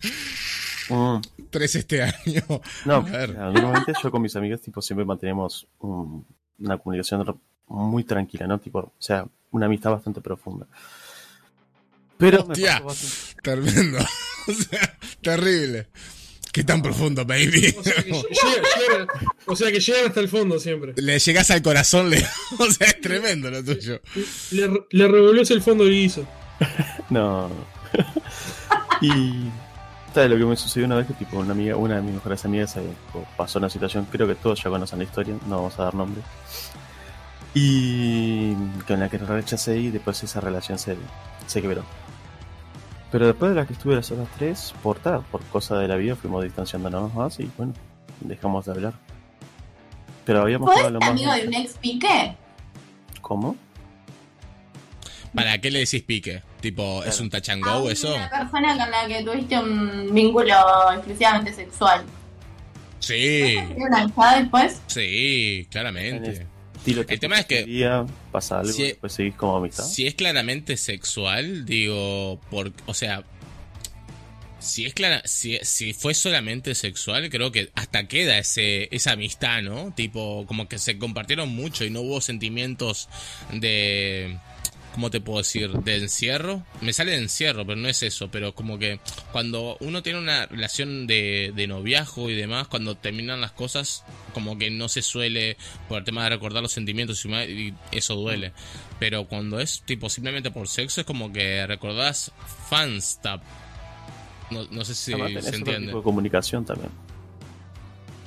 Mm. 0.89 1.17
Tres 1.51 1.75
este 1.75 2.01
año. 2.01 2.43
No, 2.85 2.95
A 2.95 2.99
ver. 3.01 3.35
normalmente 3.35 3.93
yo 4.01 4.09
con 4.09 4.23
mis 4.23 4.35
amigas 4.35 4.59
tipo 4.59 4.81
siempre 4.81 5.05
mantenemos 5.05 5.67
un- 5.79 6.25
una 6.57 6.77
comunicación 6.79 7.39
muy 7.67 8.03
tranquila, 8.05 8.47
¿no? 8.47 8.59
Tipo, 8.59 8.79
o 8.79 8.93
sea, 8.97 9.25
una 9.51 9.67
amistad 9.67 9.91
bastante 9.91 10.19
profunda. 10.19 10.65
Pero 12.17 12.43
Hostia. 12.43 12.79
bastante- 12.79 13.41
Tremendo. 13.43 13.99
O 14.45 14.51
sea, 14.51 14.97
terrible. 15.21 15.87
¿Qué 16.51 16.63
tan 16.65 16.81
profundo, 16.81 17.23
baby? 17.23 17.73
O 17.77 17.83
sea, 17.83 18.03
que 18.03 18.11
o 19.45 19.55
sea 19.55 19.69
llegan 19.69 20.07
hasta 20.07 20.19
el 20.19 20.27
fondo 20.27 20.59
siempre. 20.59 20.93
Le 20.97 21.17
llegas 21.17 21.49
al 21.51 21.61
corazón, 21.61 22.09
le... 22.09 22.17
O 22.59 22.69
sea, 22.69 22.87
es 22.87 22.99
tremendo 22.99 23.49
lo 23.49 23.63
tuyo. 23.63 24.01
Le, 24.51 24.85
le 24.89 25.07
revolvió 25.07 25.43
el 25.47 25.61
fondo 25.61 25.87
y 25.87 25.95
hizo. 26.03 26.27
No. 27.09 27.47
y 29.01 29.49
¿sabes 30.13 30.29
lo 30.29 30.37
que 30.37 30.45
me 30.45 30.55
sucedió 30.55 30.85
una 30.85 30.95
vez 30.95 31.07
que 31.07 31.13
tipo 31.13 31.37
una 31.37 31.51
amiga, 31.51 31.75
una 31.75 31.95
de 31.95 32.01
mis 32.01 32.13
mejores 32.13 32.43
amigas 32.45 32.75
eh, 32.77 32.83
pasó 33.37 33.59
una 33.59 33.69
situación, 33.69 34.07
creo 34.11 34.27
que 34.27 34.35
todos 34.35 34.61
ya 34.63 34.69
conocen 34.69 34.99
la 34.99 35.05
historia, 35.05 35.35
no 35.47 35.57
vamos 35.57 35.79
a 35.79 35.83
dar 35.83 35.95
nombre. 35.95 36.21
Y 37.53 38.53
con 38.87 38.99
la 38.99 39.09
que 39.09 39.17
rechacé 39.19 39.77
y 39.77 39.91
después 39.91 40.23
esa 40.23 40.39
relación 40.41 40.79
se, 40.79 40.97
se 41.45 41.61
quebró. 41.61 41.83
Pero 43.11 43.27
después 43.27 43.51
de 43.51 43.55
la 43.55 43.67
que 43.67 43.73
estuve 43.73 43.95
las 43.95 44.09
otras 44.11 44.27
tres, 44.37 44.73
por 44.81 44.97
tal, 44.97 45.21
por 45.31 45.41
cosa 45.43 45.77
de 45.77 45.87
la 45.87 45.95
vida, 45.97 46.15
fuimos 46.15 46.43
distanciándonos 46.43 47.13
más 47.13 47.39
y 47.39 47.49
bueno, 47.57 47.73
dejamos 48.21 48.65
de 48.65 48.71
hablar. 48.71 48.93
Pero 50.25 50.41
habíamos 50.41 50.67
¿Podés 50.71 50.85
hablado 50.85 50.93
lo 50.93 50.99
más. 51.01 51.09
amigo 51.09 51.31
de 51.33 51.47
un 51.47 51.53
ex 51.53 51.77
pique? 51.77 52.35
¿Cómo? 53.21 53.55
¿Para 55.33 55.57
qué 55.59 55.71
le 55.71 55.79
decís 55.79 56.03
pique? 56.03 56.41
Tipo, 56.61 57.03
¿es 57.03 57.19
un 57.19 57.29
touch 57.29 57.49
and 57.49 57.65
A 57.65 57.77
go 57.79 57.89
eso? 57.89 58.15
Una 58.15 58.29
persona 58.29 58.77
con 58.77 58.91
la 58.91 59.07
que 59.07 59.23
tuviste 59.23 59.57
un 59.59 60.13
vínculo 60.13 60.53
exclusivamente 60.93 61.53
sexual. 61.53 62.03
Sí, 62.99 63.13
¿Tiene 63.67 63.75
una 63.87 64.01
amistad 64.03 64.39
después? 64.39 64.81
sí, 64.87 65.61
En 65.65 65.71
claramente. 65.71 66.47
El 66.85 67.19
tema 67.19 67.39
es 67.39 67.45
que- 67.45 67.63
día 67.63 68.05
pasa 68.31 68.59
algo, 68.59 68.71
Si- 68.73 68.83
después 68.83 69.11
seguís 69.13 69.35
como 69.35 69.57
amistad. 69.57 69.83
Si 69.85 70.05
es 70.07 70.15
claramente 70.15 70.77
sexual, 70.77 71.65
digo, 71.65 72.39
por, 72.49 72.71
o 72.85 72.93
sea, 72.93 73.23
si 74.59 74.85
es 74.85 74.93
clara, 74.93 75.21
si, 75.25 75.59
si 75.63 75.93
fue 75.93 76.13
solamente 76.13 76.75
sexual, 76.75 77.29
creo 77.29 77.51
que 77.51 77.69
hasta 77.75 78.07
queda 78.07 78.37
ese, 78.37 78.87
esa 78.95 79.11
amistad, 79.13 79.61
¿no? 79.61 79.91
Tipo, 79.93 80.45
como 80.47 80.67
que 80.69 80.77
se 80.77 80.97
compartieron 80.97 81.49
mucho 81.49 81.83
y 81.83 81.89
no 81.89 82.01
hubo 82.01 82.21
sentimientos 82.21 83.09
de, 83.51 84.37
¿cómo 84.93 85.09
te 85.09 85.19
puedo 85.19 85.39
decir? 85.39 85.69
De 85.71 85.97
encierro. 85.97 86.63
Me 86.81 86.93
sale 86.93 87.11
de 87.11 87.17
encierro, 87.17 87.65
pero 87.65 87.77
no 87.79 87.89
es 87.89 88.03
eso, 88.03 88.29
pero 88.31 88.53
como 88.55 88.79
que 88.79 88.99
cuando 89.31 89.75
uno 89.81 90.01
tiene 90.03 90.19
una 90.19 90.45
relación 90.45 91.07
de, 91.07 91.51
de 91.55 91.67
noviazgo 91.67 92.29
y 92.29 92.35
demás, 92.35 92.67
cuando 92.67 92.95
terminan 92.95 93.41
las 93.41 93.51
cosas, 93.51 94.03
como 94.33 94.57
que 94.57 94.69
no 94.71 94.87
se 94.89 95.01
suele, 95.01 95.57
por 95.89 95.97
el 95.99 96.03
tema 96.05 96.23
de 96.23 96.29
recordar 96.29 96.61
los 96.63 96.71
sentimientos 96.71 97.25
y 97.25 97.73
eso 97.91 98.15
duele. 98.15 98.53
Pero 98.99 99.25
cuando 99.25 99.59
es 99.59 99.81
tipo 99.81 100.09
simplemente 100.09 100.51
por 100.51 100.67
sexo, 100.67 101.01
es 101.01 101.07
como 101.07 101.33
que 101.33 101.65
recordás 101.67 102.31
fanstab. 102.69 103.41
No, 104.51 104.65
no 104.71 104.85
sé 104.85 104.93
si 104.93 105.11
Además, 105.13 105.29
tenés 105.29 105.43
se 105.43 105.49
otro 105.49 105.57
entiende. 105.59 105.87
tipo 105.87 105.97
de 105.97 106.03
comunicación 106.03 106.63
también. 106.65 106.89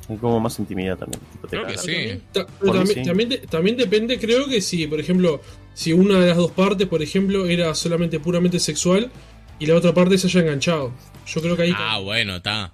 Hay 0.08 0.16
como 0.18 0.38
más 0.40 0.58
intimidad 0.58 0.96
también. 0.96 1.20
Creo 1.48 1.66
que 1.66 1.78
sí. 1.78 2.20
También, 2.32 2.86
sí. 2.86 3.02
también, 3.04 3.28
de- 3.28 3.38
también 3.38 3.76
depende, 3.76 4.18
creo 4.18 4.46
que 4.48 4.60
si, 4.60 4.86
por 4.86 5.00
ejemplo, 5.00 5.40
si 5.76 5.92
una 5.92 6.18
de 6.18 6.28
las 6.28 6.38
dos 6.38 6.52
partes, 6.52 6.88
por 6.88 7.02
ejemplo, 7.02 7.46
era 7.46 7.74
solamente 7.74 8.18
puramente 8.18 8.58
sexual 8.58 9.10
y 9.58 9.66
la 9.66 9.74
otra 9.74 9.92
parte 9.92 10.16
se 10.16 10.26
haya 10.26 10.40
enganchado. 10.40 10.94
Yo 11.26 11.42
creo 11.42 11.54
que 11.54 11.62
ahí. 11.64 11.72
Ah, 11.76 11.98
bueno, 11.98 12.36
está. 12.36 12.72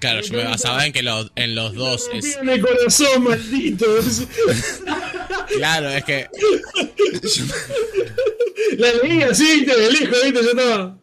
Claro, 0.00 0.20
yo 0.20 0.34
me 0.34 0.44
basaba 0.44 0.84
en 0.84 0.92
que 0.92 1.02
los, 1.02 1.30
en 1.36 1.54
los 1.54 1.74
dos 1.74 2.10
Me 2.12 2.18
es, 2.18 2.36
el 2.42 2.60
corazón, 2.60 3.22
maldito. 3.24 3.86
Claro, 5.56 5.88
es 5.90 6.04
que. 6.04 6.26
La 8.78 8.92
leí 9.02 9.22
así, 9.22 9.64
de 9.64 9.92
lejos, 9.92 10.18
viste, 10.24 10.40
ya 10.42 10.50
estaba. 10.50 10.98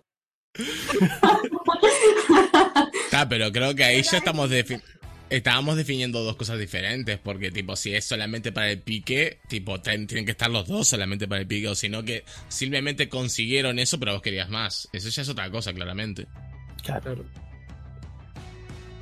Está, 3.05 3.29
pero 3.29 3.51
creo 3.51 3.75
que 3.75 3.83
ahí 3.83 4.01
ya 4.03 4.17
estamos 4.17 4.49
defi- 4.49 4.81
estábamos 5.31 5.77
definiendo 5.77 6.23
dos 6.23 6.35
cosas 6.35 6.59
diferentes, 6.59 7.17
porque 7.17 7.51
tipo, 7.51 7.75
si 7.75 7.93
es 7.95 8.05
solamente 8.05 8.51
para 8.51 8.69
el 8.69 8.79
pique, 8.81 9.39
tipo, 9.47 9.79
ten- 9.81 10.05
tienen 10.07 10.25
que 10.25 10.31
estar 10.31 10.49
los 10.51 10.67
dos 10.67 10.87
solamente 10.87 11.27
para 11.27 11.41
el 11.41 11.47
pique, 11.47 11.67
o 11.67 11.75
sino 11.75 12.03
que 12.03 12.23
simplemente 12.49 13.09
consiguieron 13.09 13.79
eso, 13.79 13.99
pero 13.99 14.13
vos 14.13 14.21
querías 14.21 14.49
más. 14.49 14.87
Eso 14.93 15.09
ya 15.09 15.21
es 15.23 15.29
otra 15.29 15.49
cosa, 15.49 15.73
claramente. 15.73 16.27
Claro. 16.83 17.23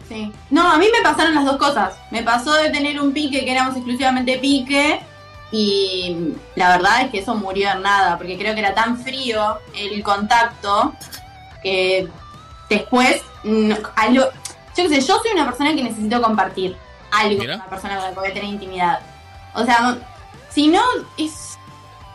Sí. 0.08 0.32
No, 0.50 0.72
a 0.72 0.78
mí 0.78 0.88
me 0.92 1.02
pasaron 1.04 1.36
las 1.36 1.46
dos 1.46 1.58
cosas. 1.58 1.96
Me 2.12 2.24
pasó 2.24 2.54
de 2.56 2.70
tener 2.72 3.00
un 3.00 3.14
pique 3.14 3.44
que 3.46 3.52
éramos 3.52 3.76
exclusivamente 3.76 4.40
pique 4.40 5.00
y 5.52 6.16
la 6.56 6.70
verdad 6.78 7.04
es 7.04 7.12
que 7.12 7.20
eso 7.20 7.36
murió 7.36 7.72
en 7.72 7.82
nada, 7.84 8.18
porque 8.18 8.38
creo 8.38 8.54
que 8.54 8.60
era 8.60 8.74
tan 8.74 8.98
frío 9.04 9.60
el 9.76 10.02
contacto 10.04 10.96
que 11.62 12.08
después, 12.70 13.22
algo, 13.96 14.26
yo 14.84 14.90
qué 14.90 15.02
sé, 15.02 15.08
yo 15.08 15.20
soy 15.20 15.32
una 15.34 15.46
persona 15.46 15.74
que 15.76 15.84
necesito 15.84 16.22
compartir 16.22 16.76
algo 17.12 17.40
Mira. 17.42 17.54
con 17.54 17.62
una 17.62 17.70
persona 17.70 17.96
con 17.96 18.04
la 18.06 18.10
que 18.12 18.20
voy 18.20 18.30
a 18.30 18.34
tener 18.34 18.50
intimidad. 18.50 19.00
O 19.56 19.66
sea, 19.66 19.98
si 20.50 20.68
no, 20.68 20.82
es, 21.18 21.58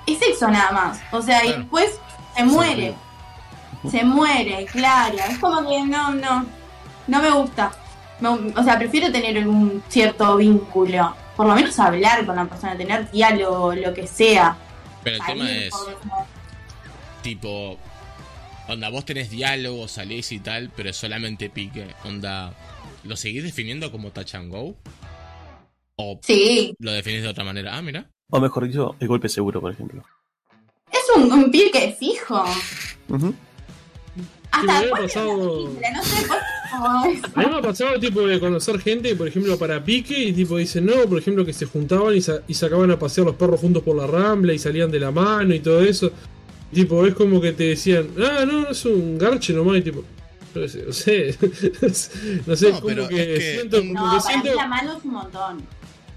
es 0.07 0.19
sexo 0.19 0.49
nada 0.49 0.71
más. 0.73 1.01
O 1.13 1.21
sea, 1.23 1.45
y 1.45 1.53
después 1.53 1.99
se 2.37 2.45
muere. 2.45 2.95
Se 3.91 4.05
muere, 4.05 4.65
claro. 4.67 5.17
Es 5.29 5.39
como 5.39 5.69
que 5.69 5.83
no, 5.85 6.13
no, 6.13 6.47
no 7.07 7.19
me 7.23 7.31
gusta. 7.31 7.71
Me- 8.21 8.29
o 8.29 8.63
sea, 8.63 8.79
prefiero 8.79 9.11
tener 9.13 9.47
un 9.47 9.83
cierto 9.89 10.37
vínculo. 10.37 11.15
Por 11.37 11.47
lo 11.47 11.55
menos 11.55 11.79
hablar 11.81 12.25
con 12.25 12.37
la 12.37 12.45
persona, 12.45 12.77
tener 12.77 13.11
diálogo, 13.11 13.75
lo 13.75 13.93
que 13.93 14.07
sea. 14.07 14.57
Pero 15.03 15.17
el 15.17 15.23
tema 15.25 15.51
es, 15.51 15.75
tipo, 17.23 17.77
onda, 18.69 18.89
vos 18.91 19.05
tenés 19.05 19.31
diálogo, 19.31 19.89
salís 19.89 20.33
y 20.33 20.39
tal, 20.41 20.71
pero 20.77 20.91
es 20.91 20.97
solamente 20.97 21.51
pique. 21.51 21.87
Onda, 22.05 22.55
¿lo 23.05 23.17
seguís 23.17 23.43
definiendo 23.43 23.91
como 23.93 24.11
touch 24.11 24.35
and 24.35 24.51
go? 24.51 24.75
¿O 25.97 26.19
Sí, 26.23 26.75
lo 26.79 26.93
definís 26.93 27.23
de 27.23 27.29
otra 27.29 27.45
manera? 27.45 27.77
Ah, 27.77 27.83
mira. 27.83 28.11
O 28.31 28.41
mejor 28.41 28.67
dicho, 28.67 28.97
el 29.01 29.09
golpe 29.09 29.29
seguro, 29.29 29.61
por 29.61 29.73
ejemplo. 29.73 30.03
es 30.91 31.05
un, 31.17 31.31
un 31.33 31.51
pique 31.51 31.95
fijo. 31.99 32.43
Ujú. 33.09 33.35
Hasta 34.51 34.81
me 34.83 34.89
pasado- 34.89 35.69
no 35.93 36.03
sé 36.05 36.27
por 36.29 36.37
A 36.87 37.09
mí 37.41 37.47
me 37.51 37.59
ha 37.59 37.63
pasado 37.63 37.99
tipo 38.01 38.23
de 38.27 38.39
conocer 38.41 38.81
gente, 38.81 39.15
por 39.17 39.27
ejemplo, 39.29 39.59
para 39.59 39.85
pique, 39.85 40.19
y 40.19 40.33
tipo 40.33 40.57
dicen, 40.57 40.87
no, 40.87 40.95
por 41.09 41.19
ejemplo, 41.19 41.45
que 41.45 41.53
se 41.53 41.67
juntaban 41.67 42.15
y, 42.17 42.21
sa- 42.21 42.43
y 42.49 42.55
sacaban 42.55 42.91
a 42.91 42.99
pasear 42.99 43.27
los 43.27 43.37
perros 43.37 43.61
juntos 43.61 43.83
por 43.83 43.97
la 43.97 44.07
rambla 44.07 44.53
y 44.53 44.59
salían 44.59 44.91
de 44.91 45.01
la 45.01 45.11
mano 45.11 45.55
y 45.55 45.61
todo 45.61 45.83
eso. 45.83 46.13
Tipo, 46.75 47.07
es 47.07 47.15
como 47.15 47.41
que 47.41 47.53
te 47.53 47.65
decían, 47.69 48.09
ah, 48.19 48.45
no, 48.47 48.69
es 48.69 48.85
un 48.85 49.17
garche 49.17 49.53
nomás, 49.53 49.79
y 49.79 49.83
tipo, 49.83 50.05
sé, 50.67 50.85
no 50.87 50.93
sé, 50.93 51.39
no 52.47 52.57
sé, 52.57 52.69
No, 52.71 52.75
como 52.81 52.87
pero 52.87 53.09
que, 53.09 53.23
es 53.35 53.39
que 53.39 53.53
siento, 53.55 53.79
como 53.79 53.93
No, 53.93 54.01
que 54.19 54.23
para 54.25 54.37
mí 54.37 54.43
siento. 54.43 54.57
la 54.61 54.67
mano 54.67 54.97
es 54.99 55.05
un 55.05 55.11
montón. 55.13 55.59
o 55.59 55.63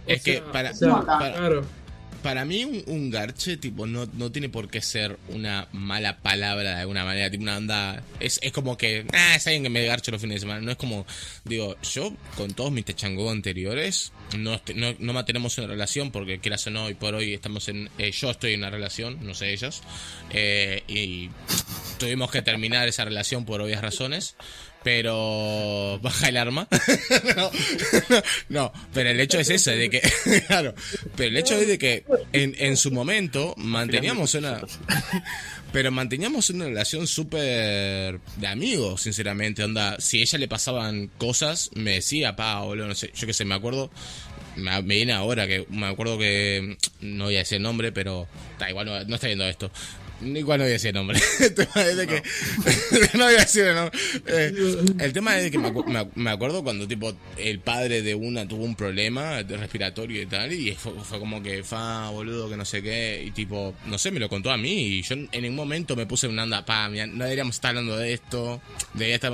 Es 0.08 0.24
que 0.24 0.42
para- 0.52 0.72
o 0.72 0.74
sea, 0.74 1.02
para- 1.02 1.34
claro. 1.36 1.62
Para 2.24 2.46
mí 2.46 2.66
un, 2.66 2.84
un 2.88 3.10
garche, 3.10 3.58
tipo, 3.58 3.88
no, 3.88 4.08
no 4.14 4.32
tiene 4.32 4.50
por 4.50 4.70
qué 4.70 4.82
ser 4.82 5.18
una 5.30 5.68
mala 5.72 6.18
palabra 6.18 6.76
de 6.76 6.82
alguna 6.82 7.06
manera, 7.06 7.30
tipo 7.30 7.44
una 7.44 7.58
onda... 7.58 8.04
Es, 8.20 8.40
es 8.42 8.52
como 8.52 8.78
que, 8.78 9.06
ah, 9.14 9.36
es 9.36 9.48
alguien 9.48 9.64
que 9.64 9.70
me 9.70 9.86
garche 9.86 10.12
los 10.12 10.20
fines 10.20 10.36
de 10.36 10.40
semana. 10.42 10.62
No 10.62 10.72
es 10.72 10.78
como, 10.78 11.06
digo, 11.46 11.78
yo 11.82 12.14
con 12.36 12.54
todos 12.54 12.72
mis 12.72 12.86
techangos 12.86 13.32
anteriores, 13.32 14.12
no, 14.38 14.60
no, 14.76 14.96
no 15.00 15.14
mantenemos 15.14 15.58
una 15.58 15.68
relación 15.68 16.12
porque 16.12 16.40
quieras 16.40 16.66
o 16.68 16.72
no, 16.72 16.86
hoy 16.86 16.96
por 16.96 17.14
hoy 17.16 17.34
estamos 17.34 17.70
en... 17.70 17.90
eh, 17.98 18.12
yo 18.12 18.32
estoy 18.32 18.54
en 18.54 18.60
una 18.62 18.72
relación, 18.72 19.20
no 19.22 19.34
sé 19.34 19.54
ellos, 19.54 19.82
eh, 20.32 20.84
y 20.88 21.30
tuvimos 22.00 22.32
que 22.32 22.42
terminar 22.42 22.88
esa 22.88 23.06
relación 23.06 23.46
por 23.46 23.62
obvias 23.62 23.82
razones. 23.82 24.36
Pero 24.84 26.00
baja 26.04 26.30
el 26.30 26.38
arma. 26.38 26.68
no, 27.36 27.52
no, 28.50 28.74
pero 28.94 29.10
el 29.10 29.20
hecho 29.20 29.40
es 29.40 29.50
ese, 29.50 29.76
de 29.76 29.90
que, 29.90 30.02
claro, 30.48 30.74
pero 31.16 31.30
el 31.30 31.38
hecho 31.38 31.56
es 31.56 31.68
de 31.68 31.78
que 31.78 32.06
en, 32.34 32.56
en 32.58 32.78
su 32.78 32.92
momento 32.92 33.54
manteníamos 33.58 34.34
una, 34.36 34.62
pero 35.72 35.92
manteníamos 35.92 36.50
una 36.50 36.66
relación 36.66 37.08
súper 37.08 38.20
de 38.38 38.48
amigos, 38.48 39.02
sinceramente, 39.02 39.64
onda, 39.64 40.00
si 40.00 40.22
ella 40.22 40.40
le 40.40 40.48
pasaban 40.48 41.08
cosas, 41.18 41.70
me 41.76 41.96
decía, 41.96 42.36
pa, 42.36 42.62
boludo, 42.62 42.88
no 42.88 42.96
sé, 42.96 43.12
yo 43.16 43.28
qué 43.28 43.34
sé, 43.34 43.46
me 43.46 43.56
acuerdo, 43.56 43.92
me, 44.56 44.82
viene 44.82 45.14
ahora 45.14 45.48
que, 45.48 45.66
me 45.70 45.88
acuerdo 45.88 46.18
que, 46.18 46.78
no 47.02 47.26
voy 47.26 47.36
a 47.36 47.40
decir 47.40 47.58
el 47.58 47.64
nombre, 47.64 47.92
pero, 47.92 48.28
da 48.60 48.70
igual, 48.70 49.08
no 49.08 49.16
está 49.16 49.28
viendo 49.28 49.46
esto. 49.46 49.72
Igual 50.22 50.58
no 50.60 50.64
voy 50.66 50.72
a 50.72 50.74
decir 50.74 50.90
el 50.90 50.96
nombre. 50.96 51.20
El 51.40 51.54
tema 51.54 51.72
es 51.76 51.98
de 51.98 52.08
que. 52.08 52.24
no 53.18 53.26
voy 53.26 53.36
a 53.36 53.40
decir 53.40 53.66
el 53.66 53.76
nombre. 53.76 54.00
Eh, 54.28 54.54
el 55.00 55.14
tema 55.14 55.38
es 55.38 55.44
de 55.44 55.52
que 55.52 55.60
me, 55.60 55.70
acu- 55.72 55.86
me 55.86 56.00
acu- 56.00 56.12
me 56.16 56.32
acuerdo 56.32 56.64
cuando, 56.64 56.88
tipo, 56.88 57.14
el 57.38 57.60
padre 57.60 58.02
de 58.02 58.16
una 58.16 58.48
tuvo 58.48 58.64
un 58.64 58.76
problema 58.76 59.44
de 59.44 59.58
respiratorio 59.58 60.22
y 60.22 60.26
tal. 60.26 60.52
Y 60.54 60.74
fue, 60.76 60.94
fue 61.04 61.20
como 61.20 61.42
que, 61.44 61.64
fa, 61.64 62.10
boludo, 62.10 62.50
que 62.50 62.58
no 62.58 62.66
sé 62.66 62.82
qué. 62.82 63.24
Y, 63.28 63.32
tipo, 63.32 63.76
no 63.86 63.98
sé, 63.98 64.10
me 64.12 64.20
lo 64.20 64.28
contó 64.30 64.50
a 64.52 64.58
mí. 64.58 64.72
Y 64.88 65.02
yo 65.04 65.14
en 65.16 65.30
ningún 65.42 65.56
momento 65.56 65.96
me 65.96 66.06
puse 66.08 66.28
una 66.28 66.44
anda, 66.44 66.66
pa, 66.66 66.90
mira, 66.90 67.06
no 67.06 67.24
deberíamos 67.24 67.56
estar 67.56 67.70
hablando 67.70 67.96
de 67.98 68.14
esto. 68.14 68.60
Debería, 68.94 69.16
estar, 69.16 69.32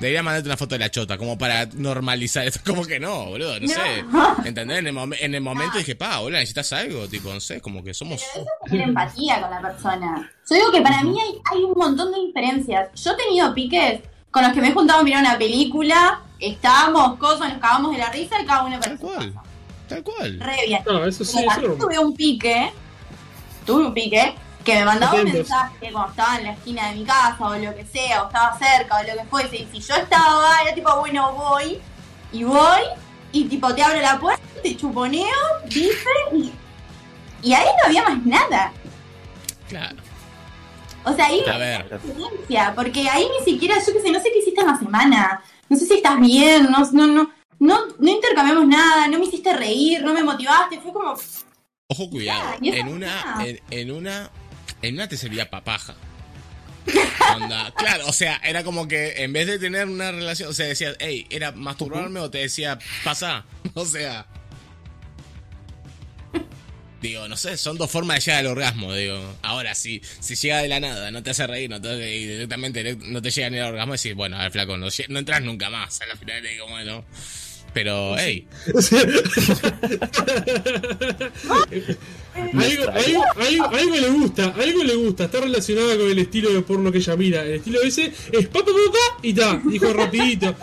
debería 0.00 0.22
mandarte 0.22 0.48
una 0.48 0.56
foto 0.56 0.74
de 0.74 0.80
la 0.80 0.90
chota, 0.90 1.16
como 1.16 1.38
para 1.38 1.66
normalizar 1.74 2.46
esto. 2.46 2.60
Como 2.70 2.84
que 2.84 3.00
no, 3.00 3.26
boludo, 3.26 3.58
no, 3.58 3.66
No. 3.66 3.72
sé. 3.74 4.48
¿Entendés? 4.48 4.78
En 4.78 4.86
el, 4.88 4.94
momen- 4.94 5.16
en 5.20 5.34
el 5.34 5.40
momento 5.40 5.78
dije, 5.78 5.96
pa, 5.96 6.18
boludo, 6.18 6.38
necesitas 6.38 6.72
algo. 6.72 7.08
Tipo, 7.08 7.32
no 7.32 7.40
sé, 7.40 7.60
como 7.60 7.82
que 7.82 7.94
somos. 7.94 8.22
tener 8.68 8.88
empatía 8.88 9.40
con 9.40 9.50
la 9.50 9.60
persona. 9.60 10.09
Yo 10.18 10.56
digo 10.56 10.72
que 10.72 10.82
para 10.82 11.02
mí 11.02 11.18
hay, 11.20 11.40
hay 11.52 11.64
un 11.64 11.74
montón 11.76 12.12
de 12.12 12.20
diferencias. 12.20 12.88
Yo 13.00 13.12
he 13.12 13.16
tenido 13.16 13.54
piques 13.54 14.00
con 14.30 14.42
los 14.42 14.52
que 14.52 14.60
me 14.60 14.68
he 14.68 14.72
juntado 14.72 15.00
a 15.00 15.02
mirar 15.02 15.22
una 15.22 15.38
película, 15.38 16.20
estábamos, 16.38 17.18
cosas, 17.18 17.50
nos 17.50 17.58
cagamos 17.58 17.92
de 17.92 17.98
la 17.98 18.10
risa 18.10 18.40
y 18.40 18.46
cada 18.46 18.64
uno 18.64 18.78
para 18.78 18.92
Tal 18.92 18.98
cual. 18.98 19.32
casa. 19.34 19.42
Tal 19.88 20.02
cual. 20.04 20.40
Re 20.40 20.56
bien. 20.66 20.82
No, 20.86 21.04
eso 21.04 21.24
sí, 21.24 21.44
eso 21.44 21.74
tuve 21.74 21.98
un 21.98 22.14
pique, 22.14 22.72
tuve 23.66 23.86
un 23.86 23.94
pique, 23.94 24.34
que 24.64 24.74
me 24.74 24.84
mandaba 24.84 25.14
un 25.14 25.24
mensaje 25.24 25.90
cuando 25.92 26.10
estaba 26.10 26.38
en 26.38 26.44
la 26.44 26.52
esquina 26.52 26.88
de 26.90 26.96
mi 26.96 27.04
casa 27.04 27.36
o 27.40 27.56
lo 27.56 27.74
que 27.74 27.84
sea, 27.86 28.22
o 28.22 28.26
estaba 28.26 28.58
cerca 28.58 28.98
o 28.98 29.02
lo 29.02 29.22
que 29.22 29.28
fuese. 29.28 29.56
Y 29.56 29.68
si 29.72 29.80
yo 29.80 29.94
estaba, 29.96 30.62
era 30.62 30.74
tipo, 30.74 30.94
bueno, 31.00 31.32
voy, 31.32 31.80
y 32.32 32.44
voy, 32.44 32.82
y 33.32 33.44
tipo, 33.44 33.74
te 33.74 33.82
abro 33.82 34.00
la 34.00 34.18
puerta, 34.20 34.42
te 34.62 34.76
chuponeo, 34.76 35.26
dice, 35.66 36.08
y, 36.32 36.52
y 37.42 37.52
ahí 37.52 37.66
no 37.80 37.86
había 37.86 38.02
más 38.04 38.24
nada. 38.24 38.72
Claro. 39.70 39.96
O 41.04 41.14
sea, 41.14 41.26
ahí 41.26 41.42
A 41.50 41.56
ver. 41.56 41.80
experiencia, 41.92 42.74
porque 42.74 43.08
ahí 43.08 43.26
ni 43.38 43.52
siquiera, 43.52 43.76
yo 43.78 43.92
qué 43.94 44.02
sé, 44.02 44.10
no 44.10 44.20
sé 44.20 44.30
qué 44.30 44.40
hiciste 44.40 44.60
en 44.60 44.66
la 44.66 44.78
semana, 44.78 45.42
no 45.70 45.76
sé 45.76 45.86
si 45.86 45.94
estás 45.94 46.20
bien, 46.20 46.64
no, 46.70 46.78
no, 46.92 47.06
no, 47.06 47.30
no, 47.58 47.78
no 47.98 48.10
intercambiamos 48.10 48.66
nada, 48.66 49.08
no 49.08 49.18
me 49.18 49.24
hiciste 49.24 49.56
reír, 49.56 50.02
no 50.02 50.12
me 50.12 50.22
motivaste, 50.22 50.78
fue 50.80 50.92
como, 50.92 51.14
Ojo, 51.92 52.08
cuidado. 52.10 52.56
En 52.62 52.88
una, 52.88 53.36
en, 53.44 53.60
en 53.70 53.90
una, 53.90 54.30
en 54.82 54.94
una 54.94 55.08
te 55.08 55.16
servía 55.16 55.50
papaja. 55.50 55.96
Onda, 57.34 57.72
claro, 57.76 58.06
o 58.06 58.12
sea, 58.12 58.40
era 58.44 58.62
como 58.62 58.86
que 58.86 59.24
en 59.24 59.32
vez 59.32 59.46
de 59.46 59.58
tener 59.58 59.88
una 59.88 60.12
relación, 60.12 60.50
o 60.50 60.52
sea, 60.52 60.66
decías, 60.66 60.96
hey, 61.00 61.26
era 61.30 61.52
masturbarme 61.52 62.20
o 62.20 62.30
te 62.30 62.38
decía, 62.38 62.78
pasa. 63.04 63.44
O 63.74 63.84
sea. 63.84 64.26
Digo, 67.02 67.26
no 67.28 67.36
sé, 67.36 67.56
son 67.56 67.78
dos 67.78 67.90
formas 67.90 68.16
de 68.18 68.20
llegar 68.30 68.40
al 68.40 68.46
orgasmo, 68.52 68.92
digo. 68.94 69.18
Ahora, 69.42 69.74
si, 69.74 70.02
si 70.20 70.34
llega 70.36 70.58
de 70.60 70.68
la 70.68 70.80
nada, 70.80 71.10
no 71.10 71.22
te 71.22 71.30
hace 71.30 71.46
reír, 71.46 71.70
no 71.70 71.80
te, 71.80 71.88
y 72.16 72.26
directamente 72.26 72.84
direct- 72.84 73.06
no 73.06 73.22
te 73.22 73.30
llega 73.30 73.48
ni 73.48 73.58
al 73.58 73.70
orgasmo, 73.70 73.94
decís, 73.94 74.14
bueno, 74.14 74.36
a 74.36 74.42
ver, 74.42 74.52
flaco, 74.52 74.76
no, 74.76 74.88
entras 75.18 75.40
nunca 75.42 75.70
más. 75.70 75.98
A 76.02 76.06
la 76.06 76.16
final 76.16 76.42
digo, 76.42 76.66
bueno. 76.68 77.04
Pero, 77.72 78.16
hey, 78.18 78.46
algo, 82.34 82.90
algo, 82.90 83.24
algo, 83.36 83.64
algo 83.76 83.96
le 83.96 84.08
gusta, 84.10 84.54
algo 84.58 84.84
le 84.84 84.94
gusta, 84.96 85.24
está 85.24 85.40
relacionada 85.40 85.96
con 85.96 86.10
el 86.10 86.18
estilo 86.18 86.50
de 86.52 86.62
porno 86.62 86.90
que 86.92 86.98
ella 86.98 87.16
mira. 87.16 87.42
El 87.42 87.54
estilo 87.54 87.80
ese 87.82 88.12
es 88.32 88.46
pa 88.48 88.60
pa 88.60 88.66
pa, 88.66 88.92
pa, 88.92 89.18
y 89.22 89.32
ta, 89.34 89.60
dijo 89.64 89.92
rapidito. 89.92 90.54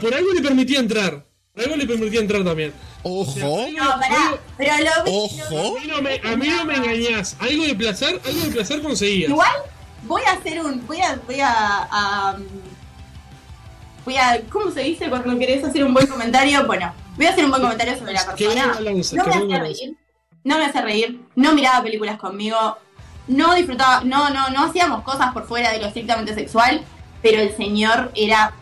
Por 0.00 0.12
algo 0.14 0.32
le 0.34 0.40
permitía 0.42 0.80
entrar. 0.80 1.24
Algo 1.60 1.76
le 1.76 1.86
permitía 1.86 2.20
entrar 2.20 2.44
también. 2.44 2.72
ojo, 3.02 3.68
no, 3.76 3.90
pará, 4.00 4.38
pero 4.56 4.72
lo 4.78 5.04
vi, 5.04 5.40
ojo. 5.50 5.76
A 5.76 5.80
mí 5.80 5.86
no 5.86 6.02
me, 6.02 6.20
a 6.22 6.36
mí 6.36 6.48
no 6.48 6.64
me 6.64 6.76
engañás. 6.76 7.36
Algo 7.38 7.64
de 7.64 7.74
placer, 7.74 8.20
algo 8.24 8.40
de 8.40 8.50
placer 8.50 8.82
conseguías. 8.82 9.30
igual 9.30 9.52
voy 10.02 10.22
a 10.22 10.32
hacer 10.32 10.60
un, 10.60 10.86
voy 10.86 11.00
a, 11.00 11.18
voy 11.26 11.40
a, 11.40 11.88
a, 11.90 12.36
um, 12.36 12.44
voy 14.04 14.16
a, 14.16 14.40
¿cómo 14.50 14.70
se 14.70 14.80
dice 14.80 15.08
cuando 15.08 15.38
querés 15.38 15.64
hacer 15.64 15.84
un 15.84 15.94
buen 15.94 16.06
comentario? 16.06 16.66
Bueno, 16.66 16.92
voy 17.16 17.26
a 17.26 17.30
hacer 17.30 17.44
un 17.44 17.50
buen 17.50 17.62
comentario 17.62 17.98
sobre 17.98 18.12
la 18.12 18.26
persona. 18.26 18.78
no 18.80 18.80
me 18.82 19.00
hace 19.00 19.58
reír, 19.58 19.96
no 20.44 20.58
me 20.58 20.64
hace 20.64 20.82
reír, 20.82 21.20
no 21.36 21.54
miraba 21.54 21.82
películas 21.82 22.18
conmigo, 22.18 22.78
no 23.28 23.54
disfrutaba, 23.54 24.02
no, 24.04 24.30
no, 24.30 24.50
no 24.50 24.64
hacíamos 24.64 25.02
cosas 25.02 25.32
por 25.32 25.46
fuera 25.46 25.70
de 25.72 25.80
lo 25.80 25.86
estrictamente 25.86 26.34
sexual, 26.34 26.82
pero 27.22 27.40
el 27.40 27.54
señor 27.56 28.10
era 28.14 28.54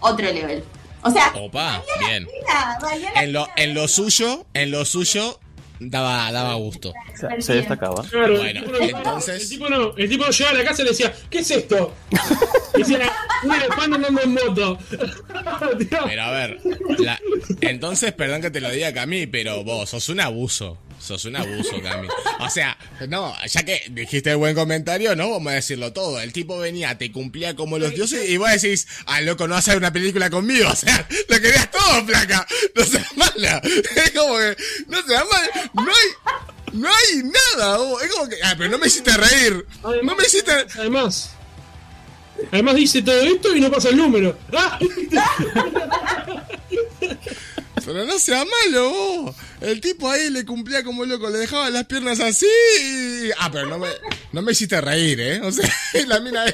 otro 0.00 0.26
level. 0.26 0.64
O 1.02 1.10
sea, 1.10 1.32
Opa, 1.36 1.82
bien. 2.00 2.26
la 3.14 3.22
En 3.22 3.32
lo, 3.32 3.44
pena 3.44 3.54
en 3.56 3.74
lo 3.74 3.86
suyo, 3.88 4.44
en 4.54 4.70
lo 4.72 4.84
suyo, 4.84 5.38
daba, 5.78 6.32
daba 6.32 6.54
gusto. 6.54 6.92
Se, 7.14 7.40
se 7.42 7.54
destacaba. 7.54 8.02
Claro, 8.04 8.38
Bueno, 8.38 8.60
el, 8.60 8.66
tipo 8.66 8.72
no, 8.72 8.98
entonces- 8.98 9.42
el 9.42 9.48
tipo 9.48 9.68
no, 9.68 9.96
el 9.96 10.08
tipo 10.08 10.24
no 10.24 10.30
llegaba 10.30 10.56
a 10.56 10.62
la 10.62 10.68
casa 10.68 10.82
y 10.82 10.84
le 10.84 10.90
decía, 10.90 11.14
¿qué 11.30 11.38
es 11.40 11.50
esto? 11.50 11.94
Y 12.74 12.78
decía, 12.78 13.12
un 13.44 13.52
elefante 13.54 13.96
andando 13.96 14.22
en 14.22 14.34
moto. 14.34 14.78
Tío, 15.78 15.98
Pero 16.06 16.22
a 16.22 16.30
ver, 16.30 16.58
la- 16.98 17.20
entonces, 17.60 18.12
perdón 18.12 18.42
que 18.42 18.50
te 18.50 18.60
lo 18.60 18.70
diga, 18.70 18.92
Cami, 18.92 19.26
pero 19.26 19.64
vos 19.64 19.90
sos 19.90 20.08
un 20.08 20.20
abuso. 20.20 20.78
Sos 20.98 21.24
un 21.26 21.36
abuso, 21.36 21.80
Cami. 21.82 22.08
O 22.40 22.48
sea, 22.50 22.76
no, 23.08 23.34
ya 23.46 23.62
que 23.64 23.82
dijiste 23.90 24.30
el 24.30 24.38
buen 24.38 24.54
comentario, 24.54 25.14
no 25.14 25.30
vamos 25.30 25.52
a 25.52 25.56
decirlo 25.56 25.92
todo. 25.92 26.18
El 26.20 26.32
tipo 26.32 26.58
venía, 26.58 26.96
te 26.96 27.12
cumplía 27.12 27.54
como 27.54 27.78
los 27.78 27.94
dioses 27.94 28.28
y 28.28 28.36
vos 28.38 28.50
decís, 28.50 28.86
ah, 29.06 29.20
loco, 29.20 29.46
no 29.46 29.54
vas 29.54 29.68
a 29.68 29.70
hacer 29.72 29.78
una 29.78 29.92
película 29.92 30.30
conmigo. 30.30 30.68
O 30.72 30.74
sea, 30.76 31.06
lo 31.28 31.40
querías 31.40 31.70
todo, 31.70 32.06
placa. 32.06 32.46
No 32.74 32.84
seas 32.84 33.16
mala. 33.16 33.60
Es 33.64 34.10
como 34.12 34.36
que, 34.38 34.56
no 34.88 35.02
seas 35.06 35.24
mala. 35.30 35.70
No 35.74 35.92
hay, 35.92 36.72
no 36.72 36.88
hay 36.88 37.22
nada. 37.22 37.78
Es 38.02 38.10
como 38.12 38.28
que, 38.28 38.36
ah, 38.42 38.54
pero 38.56 38.70
no 38.70 38.78
me 38.78 38.86
hiciste 38.86 39.10
reír. 39.16 39.66
No 40.02 40.14
me 40.16 40.24
hiciste... 40.24 40.50
Además, 40.78 41.30
además 42.52 42.74
dice 42.76 43.02
todo 43.02 43.20
esto 43.20 43.54
y 43.56 43.60
no 43.60 43.70
pasa 43.70 43.88
el 43.90 43.96
número. 43.96 44.36
¡Ah! 44.52 44.78
Pero 47.84 48.04
no 48.04 48.18
sea 48.18 48.44
malo, 48.44 48.90
vos. 48.90 49.36
El 49.60 49.80
tipo 49.80 50.10
ahí 50.10 50.28
le 50.30 50.44
cumplía 50.44 50.82
como 50.82 51.04
loco, 51.04 51.30
le 51.30 51.38
dejaba 51.38 51.70
las 51.70 51.84
piernas 51.84 52.18
así. 52.18 52.46
y- 52.82 53.30
Ah, 53.38 53.48
pero 53.52 53.66
no 53.66 53.78
me, 53.78 53.88
no 54.32 54.42
me 54.42 54.52
hiciste 54.52 54.80
reír, 54.80 55.20
¿eh? 55.20 55.40
O 55.42 55.52
sea, 55.52 55.72
la 56.06 56.18
mina 56.20 56.44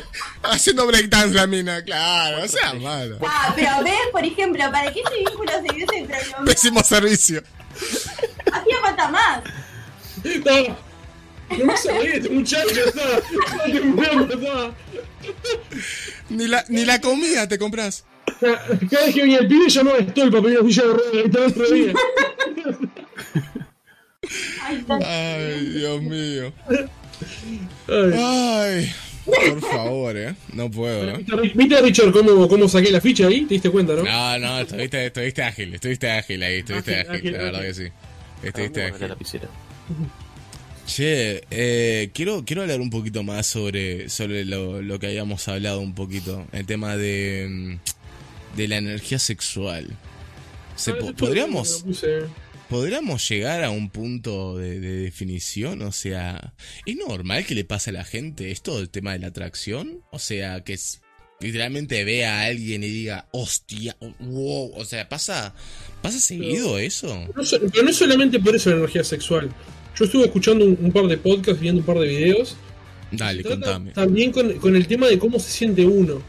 haciendo 0.42 0.86
breakdance, 0.86 1.34
la 1.34 1.46
mina, 1.46 1.82
claro, 1.84 2.40
no 2.40 2.48
sea 2.48 2.74
malo. 2.74 3.18
Ah, 3.26 3.52
pero 3.56 3.70
ves, 3.82 3.94
por 4.12 4.24
ejemplo, 4.24 4.62
para 4.70 4.92
que 4.92 5.00
ese 5.00 5.14
vínculo 5.24 5.52
se 5.52 6.32
mamá, 6.32 6.44
Pésimo 6.44 6.82
servicio. 6.84 7.42
hacía 8.52 8.76
falta 8.82 9.08
más. 9.08 9.42
No, 10.24 10.76
no 11.58 11.64
me 11.66 11.72
hace 11.72 11.92
reír 11.92 12.14
este 12.16 12.28
muchacho, 12.30 12.68
está. 12.86 13.02
Ay, 13.64 13.72
me 13.74 14.02
está. 14.34 14.72
Ni 16.30 16.46
la, 16.48 16.64
ni 16.68 16.84
la 16.84 17.00
comida 17.00 17.46
te 17.48 17.58
compras. 17.58 18.04
Cada 18.40 19.06
vez 19.06 19.14
que 19.14 19.20
venía 19.22 19.38
el 19.38 19.48
pibe 19.48 19.68
llamaba 19.68 19.98
a 19.98 20.02
Stolpa 20.02 20.40
para 20.40 20.52
ir 20.52 20.58
a 20.58 20.62
la 20.62 20.68
silla 20.68 20.82
de 20.82 20.92
ruedas 20.92 21.14
y 21.14 21.18
estaba 21.26 21.46
otro 21.46 21.70
día. 21.70 21.92
Ay, 24.62 24.84
no. 24.88 24.98
Dios 25.78 26.02
mío. 26.02 26.52
Ay. 27.88 28.92
Por 29.24 29.60
favor, 29.60 30.16
¿eh? 30.16 30.34
No 30.52 30.68
puedo, 30.70 31.04
¿no? 31.12 31.18
¿Viste, 31.54 31.80
Richard, 31.80 32.10
cómo, 32.12 32.48
cómo 32.48 32.68
saqué 32.68 32.90
la 32.90 33.00
ficha 33.00 33.26
ahí? 33.28 33.42
¿Te 33.42 33.54
diste 33.54 33.70
cuenta, 33.70 33.94
no? 33.94 34.02
No, 34.02 34.38
no, 34.38 34.60
estuviste, 34.60 35.06
estuviste 35.06 35.42
ágil, 35.44 35.74
estuviste 35.74 36.10
ágil 36.10 36.42
ahí, 36.42 36.58
estuviste 36.58 36.94
Ágil, 37.00 37.10
ágil, 37.10 37.18
ágil, 37.20 37.32
la 37.32 37.38
verdad 37.38 37.60
ágil. 37.60 37.68
que 37.68 37.74
sí. 37.74 37.88
Ah, 37.92 38.46
Estuviste 38.46 38.80
la 38.80 38.94
ágil. 38.96 39.08
lapicera. 39.08 39.48
Che, 40.94 41.42
eh, 41.50 42.10
quiero, 42.12 42.44
quiero 42.44 42.60
hablar 42.60 42.82
un 42.82 42.90
poquito 42.90 43.22
más 43.22 43.46
sobre, 43.46 44.10
sobre 44.10 44.44
lo, 44.44 44.82
lo 44.82 44.98
que 44.98 45.06
habíamos 45.06 45.48
hablado 45.48 45.80
un 45.80 45.94
poquito, 45.94 46.46
el 46.52 46.66
tema 46.66 46.98
de, 46.98 47.46
mm, 47.48 48.56
de 48.58 48.68
la 48.68 48.76
energía 48.76 49.18
sexual. 49.18 49.86
Se 50.76 50.90
Ah, 50.90 50.96
podríamos. 51.16 51.82
¿Podríamos 52.68 53.26
llegar 53.26 53.64
a 53.64 53.70
un 53.70 53.88
punto 53.88 54.58
de, 54.58 54.80
de 54.80 54.96
definición? 54.98 55.80
O 55.80 55.92
sea, 55.92 56.52
¿es 56.84 56.96
normal 56.96 57.46
que 57.46 57.54
le 57.54 57.64
pase 57.64 57.88
a 57.88 57.94
la 57.94 58.04
gente 58.04 58.50
esto 58.50 58.76
del 58.76 58.90
tema 58.90 59.12
de 59.14 59.20
la 59.20 59.28
atracción? 59.28 60.02
O 60.10 60.18
sea, 60.18 60.62
que 60.62 60.74
es- 60.74 61.00
literalmente 61.40 62.04
vea 62.04 62.40
a 62.40 62.44
alguien 62.48 62.84
y 62.84 62.88
diga, 62.88 63.28
hostia, 63.32 63.96
wow, 64.20 64.72
o 64.74 64.84
sea, 64.84 65.08
¿pasa, 65.08 65.54
pasa 66.02 66.20
seguido 66.20 66.78
eso? 66.78 67.08
No 67.34 67.42
pero 67.72 67.82
no 67.84 67.88
es 67.90 67.96
solamente 67.96 68.38
por 68.38 68.54
eso 68.56 68.68
la 68.68 68.76
energía 68.76 69.04
sexual. 69.04 69.50
Yo 69.98 70.04
estuve 70.06 70.24
escuchando 70.24 70.64
un, 70.64 70.78
un 70.80 70.92
par 70.92 71.06
de 71.06 71.18
podcasts, 71.18 71.60
viendo 71.60 71.80
un 71.80 71.86
par 71.86 71.98
de 71.98 72.08
videos. 72.08 72.56
Dale, 73.10 73.42
contame. 73.42 73.90
También 73.92 74.32
con, 74.32 74.52
con 74.58 74.74
el 74.74 74.86
tema 74.86 75.06
de 75.08 75.18
cómo 75.18 75.38
se 75.38 75.50
siente 75.50 75.84
uno. 75.86 76.22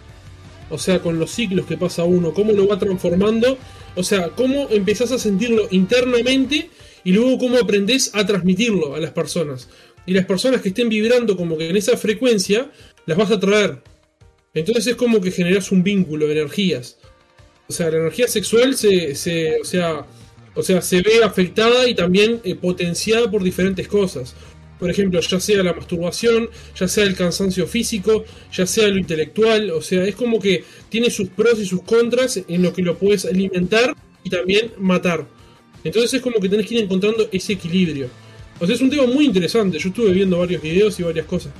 O 0.70 0.78
sea, 0.78 1.00
con 1.00 1.20
los 1.20 1.32
ciclos 1.32 1.66
que 1.66 1.78
pasa 1.78 2.04
uno, 2.04 2.34
cómo 2.34 2.52
lo 2.54 2.68
va 2.68 2.78
transformando. 2.80 3.58
O 3.96 4.04
sea, 4.04 4.30
cómo 4.30 4.68
empezás 4.70 5.12
a 5.12 5.20
sentirlo 5.20 5.68
internamente 5.72 6.70
y 7.04 7.12
luego 7.12 7.38
cómo 7.38 7.58
aprendés 7.58 8.14
a 8.16 8.26
transmitirlo 8.26 8.96
a 8.96 9.00
las 9.00 9.12
personas. 9.12 9.70
Y 10.06 10.14
las 10.14 10.26
personas 10.26 10.62
que 10.62 10.70
estén 10.70 10.90
vibrando 10.90 11.38
como 11.38 11.58
que 11.58 11.70
en 11.70 11.78
esa 11.78 11.96
frecuencia, 11.96 12.70
las 13.06 13.18
vas 13.18 13.32
a 13.32 13.40
traer. 13.40 13.80
Entonces 14.54 14.88
es 14.88 14.96
como 14.96 15.22
que 15.22 15.32
generas 15.32 15.72
un 15.72 15.84
vínculo 15.84 16.28
de 16.28 16.34
energías. 16.34 16.98
O 17.68 17.74
sea, 17.74 17.90
la 17.90 17.98
energía 17.98 18.28
sexual 18.28 18.76
se, 18.76 19.16
se- 19.16 19.60
o 19.62 19.66
sea, 19.66 20.06
o 20.56 20.64
sea, 20.64 20.82
se 20.82 21.02
ve 21.02 21.24
afectada 21.24 21.88
y 21.88 21.96
también 21.96 22.42
eh, 22.44 22.56
potenciada 22.56 23.30
por 23.30 23.44
diferentes 23.44 23.88
cosas. 23.88 24.36
Por 24.80 24.90
ejemplo, 24.90 25.20
ya 25.20 25.40
sea 25.40 25.64
la 25.64 25.74
masturbación, 25.74 26.50
ya 26.76 26.88
sea 26.88 27.06
el 27.06 27.16
cansancio 27.16 27.68
físico, 27.68 28.26
ya 28.52 28.66
sea 28.66 28.88
lo 28.90 28.98
intelectual, 28.98 29.72
o 29.72 29.82
sea, 29.82 30.04
es 30.04 30.16
como 30.16 30.40
que 30.40 30.64
tiene 30.90 31.10
sus 31.10 31.30
pros 31.30 31.60
y 31.60 31.66
sus 31.66 31.84
contras 31.84 32.42
en 32.48 32.62
lo 32.62 32.74
que 32.74 32.82
lo 32.82 32.98
puedes 32.98 33.26
alimentar 33.26 33.96
y 34.24 34.30
también 34.30 34.72
matar. 34.78 35.26
Entonces 35.84 36.14
es 36.16 36.22
como 36.22 36.40
que 36.40 36.50
tenés 36.50 36.68
que 36.68 36.76
ir 36.76 36.84
encontrando 36.84 37.28
ese 37.32 37.54
equilibrio. 37.54 38.10
O 38.60 38.66
sea, 38.66 38.76
es 38.76 38.82
un 38.82 38.90
tema 38.90 39.06
muy 39.06 39.26
interesante. 39.26 39.80
Yo 39.80 39.90
estuve 39.90 40.12
viendo 40.12 40.38
varios 40.38 40.62
videos 40.62 41.00
y 41.00 41.04
varias 41.04 41.26
cosas. 41.26 41.52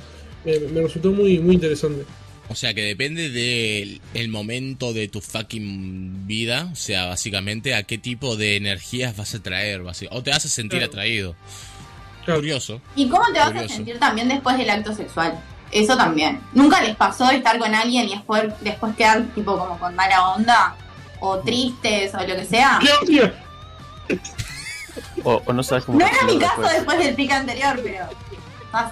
Me, 0.44 0.58
me 0.60 0.82
resultó 0.82 1.10
muy, 1.10 1.38
muy 1.38 1.54
interesante. 1.54 2.04
O 2.48 2.54
sea, 2.54 2.74
que 2.74 2.82
depende 2.82 3.30
del 3.30 4.00
el 4.12 4.28
momento 4.28 4.92
de 4.92 5.08
tu 5.08 5.20
fucking 5.22 6.26
vida, 6.26 6.68
o 6.72 6.76
sea, 6.76 7.06
básicamente 7.06 7.74
a 7.74 7.84
qué 7.84 7.96
tipo 7.96 8.36
de 8.36 8.56
energías 8.56 9.16
vas 9.16 9.34
a 9.34 9.42
traer, 9.42 9.80
o 10.10 10.22
te 10.22 10.30
vas 10.30 10.44
a 10.44 10.48
sentir 10.48 10.78
Claro. 10.80 10.92
atraído. 10.92 11.36
Claro. 12.24 12.40
Curioso. 12.40 12.80
¿Y 12.96 13.08
cómo 13.08 13.24
te 13.32 13.38
vas 13.38 13.48
Curioso. 13.48 13.72
a 13.72 13.76
sentir 13.76 13.98
también 13.98 14.28
después 14.28 14.58
del 14.58 14.68
acto 14.70 14.94
sexual? 14.94 15.38
Eso 15.72 15.96
también. 15.96 16.38
¿Nunca 16.52 16.80
les 16.82 16.94
pasó 16.96 17.26
de 17.28 17.36
estar 17.36 17.58
con 17.58 17.74
alguien 17.74 18.08
y 18.08 18.14
después, 18.14 18.44
después 18.60 18.94
quedar 18.94 19.22
tipo 19.34 19.58
como 19.58 19.78
con 19.78 19.94
mala 19.96 20.28
onda? 20.34 20.76
O 21.20 21.38
tristes 21.38 22.14
o 22.14 22.18
lo 22.26 22.36
que 22.36 22.44
sea. 22.44 22.78
O, 25.24 25.42
o 25.44 25.52
no 25.52 25.62
sabes 25.62 25.84
cómo 25.84 25.98
No 25.98 26.06
era 26.06 26.22
mi 26.24 26.38
caso 26.38 26.60
después. 26.60 26.72
después 26.76 26.98
del 26.98 27.14
pique 27.14 27.32
anterior, 27.32 27.80
pero 27.82 28.06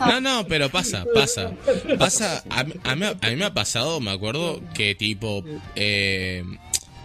No, 0.06 0.20
no, 0.20 0.46
pero 0.46 0.70
pasa, 0.70 1.04
pasa. 1.14 1.52
Pasa, 1.98 2.44
a, 2.50 2.60
a 2.60 2.94
mí, 2.94 3.36
me 3.36 3.44
ha 3.44 3.54
pasado, 3.54 4.00
me 4.00 4.10
acuerdo, 4.10 4.60
que 4.74 4.94
tipo, 4.94 5.44
eh, 5.74 6.44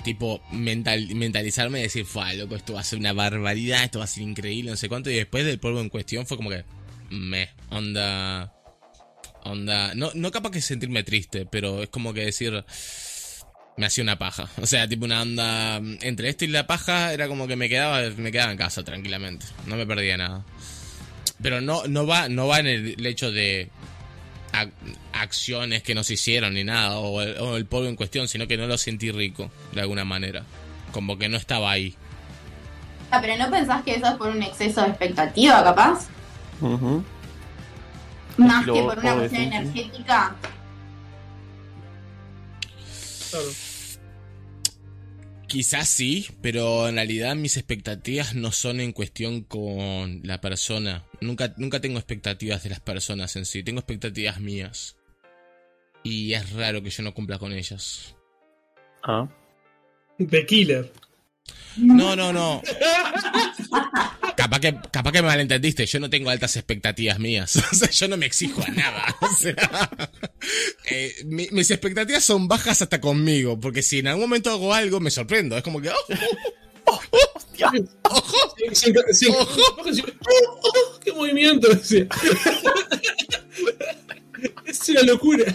tipo, 0.03 0.41
mental, 0.51 1.07
mentalizarme 1.15 1.79
y 1.79 1.83
decir, 1.83 2.05
fue 2.05 2.35
loco, 2.35 2.55
esto 2.55 2.73
va 2.73 2.81
a 2.81 2.83
ser 2.83 2.99
una 2.99 3.13
barbaridad, 3.13 3.83
esto 3.83 3.99
va 3.99 4.05
a 4.05 4.07
ser 4.07 4.23
increíble, 4.23 4.71
no 4.71 4.77
sé 4.77 4.89
cuánto, 4.89 5.09
y 5.09 5.15
después 5.15 5.45
del 5.45 5.59
polvo 5.59 5.81
en 5.81 5.89
cuestión 5.89 6.25
fue 6.25 6.37
como 6.37 6.49
que, 6.49 6.63
me, 7.09 7.49
onda, 7.69 8.53
onda, 9.43 9.93
no, 9.95 10.11
no 10.13 10.31
capaz 10.31 10.51
que 10.51 10.61
sentirme 10.61 11.03
triste, 11.03 11.45
pero 11.45 11.83
es 11.83 11.89
como 11.89 12.13
que 12.13 12.25
decir, 12.25 12.63
me 13.77 13.85
hacía 13.85 14.03
una 14.03 14.17
paja. 14.17 14.49
O 14.61 14.65
sea, 14.65 14.87
tipo 14.87 15.05
una 15.05 15.21
onda, 15.21 15.77
entre 16.01 16.29
esto 16.29 16.45
y 16.45 16.47
la 16.47 16.67
paja, 16.67 17.13
era 17.13 17.27
como 17.27 17.47
que 17.47 17.55
me 17.55 17.69
quedaba, 17.69 18.01
me 18.17 18.31
quedaba 18.31 18.51
en 18.51 18.57
casa 18.57 18.83
tranquilamente, 18.83 19.45
no 19.65 19.75
me 19.75 19.85
perdía 19.85 20.17
nada. 20.17 20.45
Pero 21.41 21.61
no, 21.61 21.83
no 21.87 22.07
va, 22.07 22.29
no 22.29 22.47
va 22.47 22.59
en 22.59 22.67
el, 22.67 23.05
hecho 23.05 23.31
de 23.31 23.69
ac- 24.53 24.71
acciones 25.13 25.83
que 25.83 25.93
no 25.95 26.03
se 26.03 26.13
hicieron 26.15 26.55
ni 26.55 26.63
nada, 26.63 26.97
o 26.99 27.21
el, 27.21 27.37
o 27.37 27.57
el 27.57 27.65
polvo 27.65 27.87
en 27.87 27.95
cuestión, 27.95 28.27
sino 28.27 28.47
que 28.47 28.57
no 28.57 28.65
lo 28.67 28.77
sentí 28.77 29.11
rico, 29.11 29.51
de 29.73 29.81
alguna 29.81 30.03
manera. 30.05 30.43
Como 30.91 31.17
que 31.17 31.29
no 31.29 31.37
estaba 31.37 31.71
ahí. 31.71 31.95
Ah, 33.11 33.19
pero 33.21 33.37
¿no 33.37 33.49
pensás 33.51 33.83
que 33.83 33.95
eso 33.95 34.07
es 34.07 34.13
por 34.15 34.29
un 34.29 34.41
exceso 34.43 34.81
de 34.81 34.87
expectativa, 34.89 35.63
capaz? 35.63 36.07
Más 38.37 38.65
que 38.65 38.71
por 38.83 38.97
una 38.99 39.13
cuestión 39.15 39.41
energética. 39.53 40.35
Claro. 43.29 43.45
Quizás 45.47 45.87
sí, 45.87 46.27
pero 46.41 46.89
en 46.89 46.95
realidad 46.95 47.35
mis 47.35 47.55
expectativas 47.55 48.35
no 48.35 48.51
son 48.51 48.81
en 48.81 48.91
cuestión 48.91 49.43
con 49.43 50.21
la 50.23 50.41
persona. 50.41 51.05
Nunca, 51.21 51.53
nunca 51.57 51.79
tengo 51.79 51.97
expectativas 51.97 52.63
de 52.63 52.69
las 52.69 52.81
personas 52.81 53.35
en 53.37 53.45
sí, 53.45 53.63
tengo 53.63 53.79
expectativas 53.79 54.41
mías. 54.41 54.97
Y 56.03 56.33
es 56.33 56.51
raro 56.53 56.83
que 56.83 56.89
yo 56.89 57.03
no 57.03 57.13
cumpla 57.13 57.39
con 57.39 57.53
ellas. 57.53 58.15
Ah, 59.03 59.27
The 60.17 60.45
Killer. 60.45 60.91
No, 61.77 62.15
no, 62.15 62.33
no. 62.33 62.61
Capaz 64.37 64.59
que, 64.59 64.75
capaz 64.91 65.11
que 65.11 65.21
me 65.21 65.27
malentendiste. 65.27 65.85
Yo 65.87 65.99
no 65.99 66.09
tengo 66.09 66.29
altas 66.29 66.55
expectativas 66.55 67.19
mías. 67.19 67.55
O 67.71 67.75
sea, 67.75 67.89
yo 67.89 68.07
no 68.07 68.15
me 68.17 68.27
exijo 68.27 68.61
a 68.63 68.69
nada. 68.69 69.15
O 69.21 69.27
sea, 69.35 69.89
eh, 70.89 71.13
mi- 71.25 71.49
mis 71.51 71.69
expectativas 71.71 72.23
son 72.23 72.47
bajas 72.47 72.81
hasta 72.81 73.01
conmigo. 73.01 73.59
Porque 73.59 73.81
si 73.81 73.99
en 73.99 74.07
algún 74.07 74.21
momento 74.29 74.51
hago 74.51 74.73
algo, 74.73 74.99
me 74.99 75.09
sorprendo. 75.11 75.57
Es 75.57 75.63
como 75.63 75.81
que, 75.81 75.89
oh, 75.89 75.95
ojo, 76.85 77.05
Ojo. 78.03 78.27
¡Oh, 79.33 80.59
oh, 80.63 80.99
¡Qué 81.03 81.11
movimiento! 81.11 81.67
es 84.65 84.89
una 84.89 85.01
locura. 85.01 85.45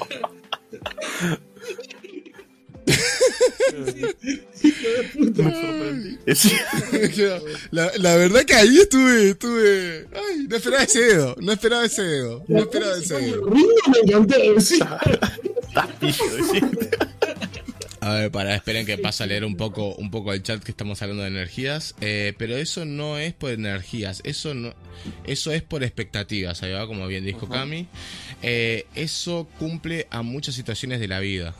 La, 7.71 7.91
la 7.99 8.17
verdad 8.17 8.45
que 8.45 8.55
ahí 8.55 8.79
estuve, 8.79 9.31
estuve. 9.31 10.07
Ay, 10.13 10.47
no 10.49 10.57
esperaba 10.57 10.83
ese 10.85 11.01
dedo, 11.01 11.37
no 11.41 11.53
esperaba 11.53 11.85
ese 11.85 12.03
dedo, 12.03 12.45
no 12.49 12.59
esperaba 12.61 12.97
ese 12.99 13.15
dedo. 13.15 13.43
A 18.03 18.15
ver, 18.15 18.33
para, 18.33 18.57
esperen 18.57 18.85
que 18.85 18.99
pase 18.99 19.23
a 19.23 19.27
leer 19.27 19.45
un 19.45 19.57
poco, 19.57 19.95
un 19.95 20.11
poco 20.11 20.33
el 20.33 20.43
chat 20.43 20.61
que 20.61 20.73
estamos 20.73 21.01
hablando 21.03 21.23
de 21.23 21.29
energías. 21.29 21.95
Eh, 22.01 22.35
pero 22.37 22.57
eso 22.57 22.85
no 22.85 23.17
es 23.17 23.33
por 23.33 23.53
energías, 23.53 24.23
eso 24.25 24.55
no, 24.55 24.75
eso 25.25 25.53
es 25.53 25.63
por 25.63 25.85
expectativas, 25.85 26.65
ahí 26.65 26.73
va, 26.73 26.85
como 26.89 27.07
bien 27.07 27.25
dijo 27.25 27.49
Cami. 27.49 27.87
Eh, 28.43 28.87
eso 28.97 29.47
cumple 29.61 30.09
a 30.11 30.23
muchas 30.23 30.57
situaciones 30.57 30.99
de 30.99 31.07
la 31.07 31.21
vida. 31.21 31.55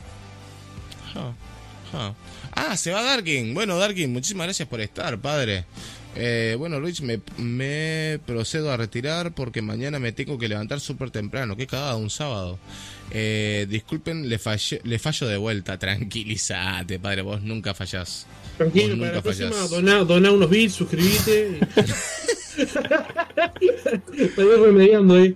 Ah, 2.55 2.75
se 2.75 2.91
va 2.91 3.01
Darkin. 3.03 3.53
Bueno, 3.53 3.77
Darkin, 3.77 4.11
muchísimas 4.11 4.47
gracias 4.47 4.67
por 4.67 4.81
estar, 4.81 5.19
padre. 5.19 5.65
Eh, 6.15 6.55
bueno, 6.59 6.79
Luis, 6.79 7.01
me, 7.01 7.19
me 7.37 8.19
procedo 8.25 8.71
a 8.71 8.77
retirar 8.77 9.33
porque 9.33 9.61
mañana 9.61 9.97
me 9.99 10.11
tengo 10.11 10.37
que 10.37 10.47
levantar 10.47 10.79
súper 10.79 11.09
temprano. 11.11 11.55
Qué 11.55 11.65
cagada, 11.67 11.95
un 11.95 12.09
sábado. 12.09 12.59
Eh, 13.11 13.65
disculpen, 13.69 14.27
le, 14.29 14.39
fallé- 14.39 14.81
le 14.83 14.99
fallo 14.99 15.27
de 15.27 15.37
vuelta. 15.37 15.77
Tranquilízate, 15.79 16.99
padre, 16.99 17.21
vos 17.23 17.41
nunca 17.41 17.73
fallás. 17.73 18.25
Tranquilo, 18.57 18.89
Vos 18.89 18.97
para 18.99 19.05
nunca 19.05 19.15
la 19.15 19.21
próxima 19.21 19.51
fallás. 19.51 19.69
doná, 19.71 20.03
doná 20.03 20.31
unos 20.31 20.49
bits, 20.49 20.73
suscribite. 20.73 21.59
Te 24.35 24.43
voy 24.43 24.55
remediando 24.65 25.15
ahí. 25.15 25.35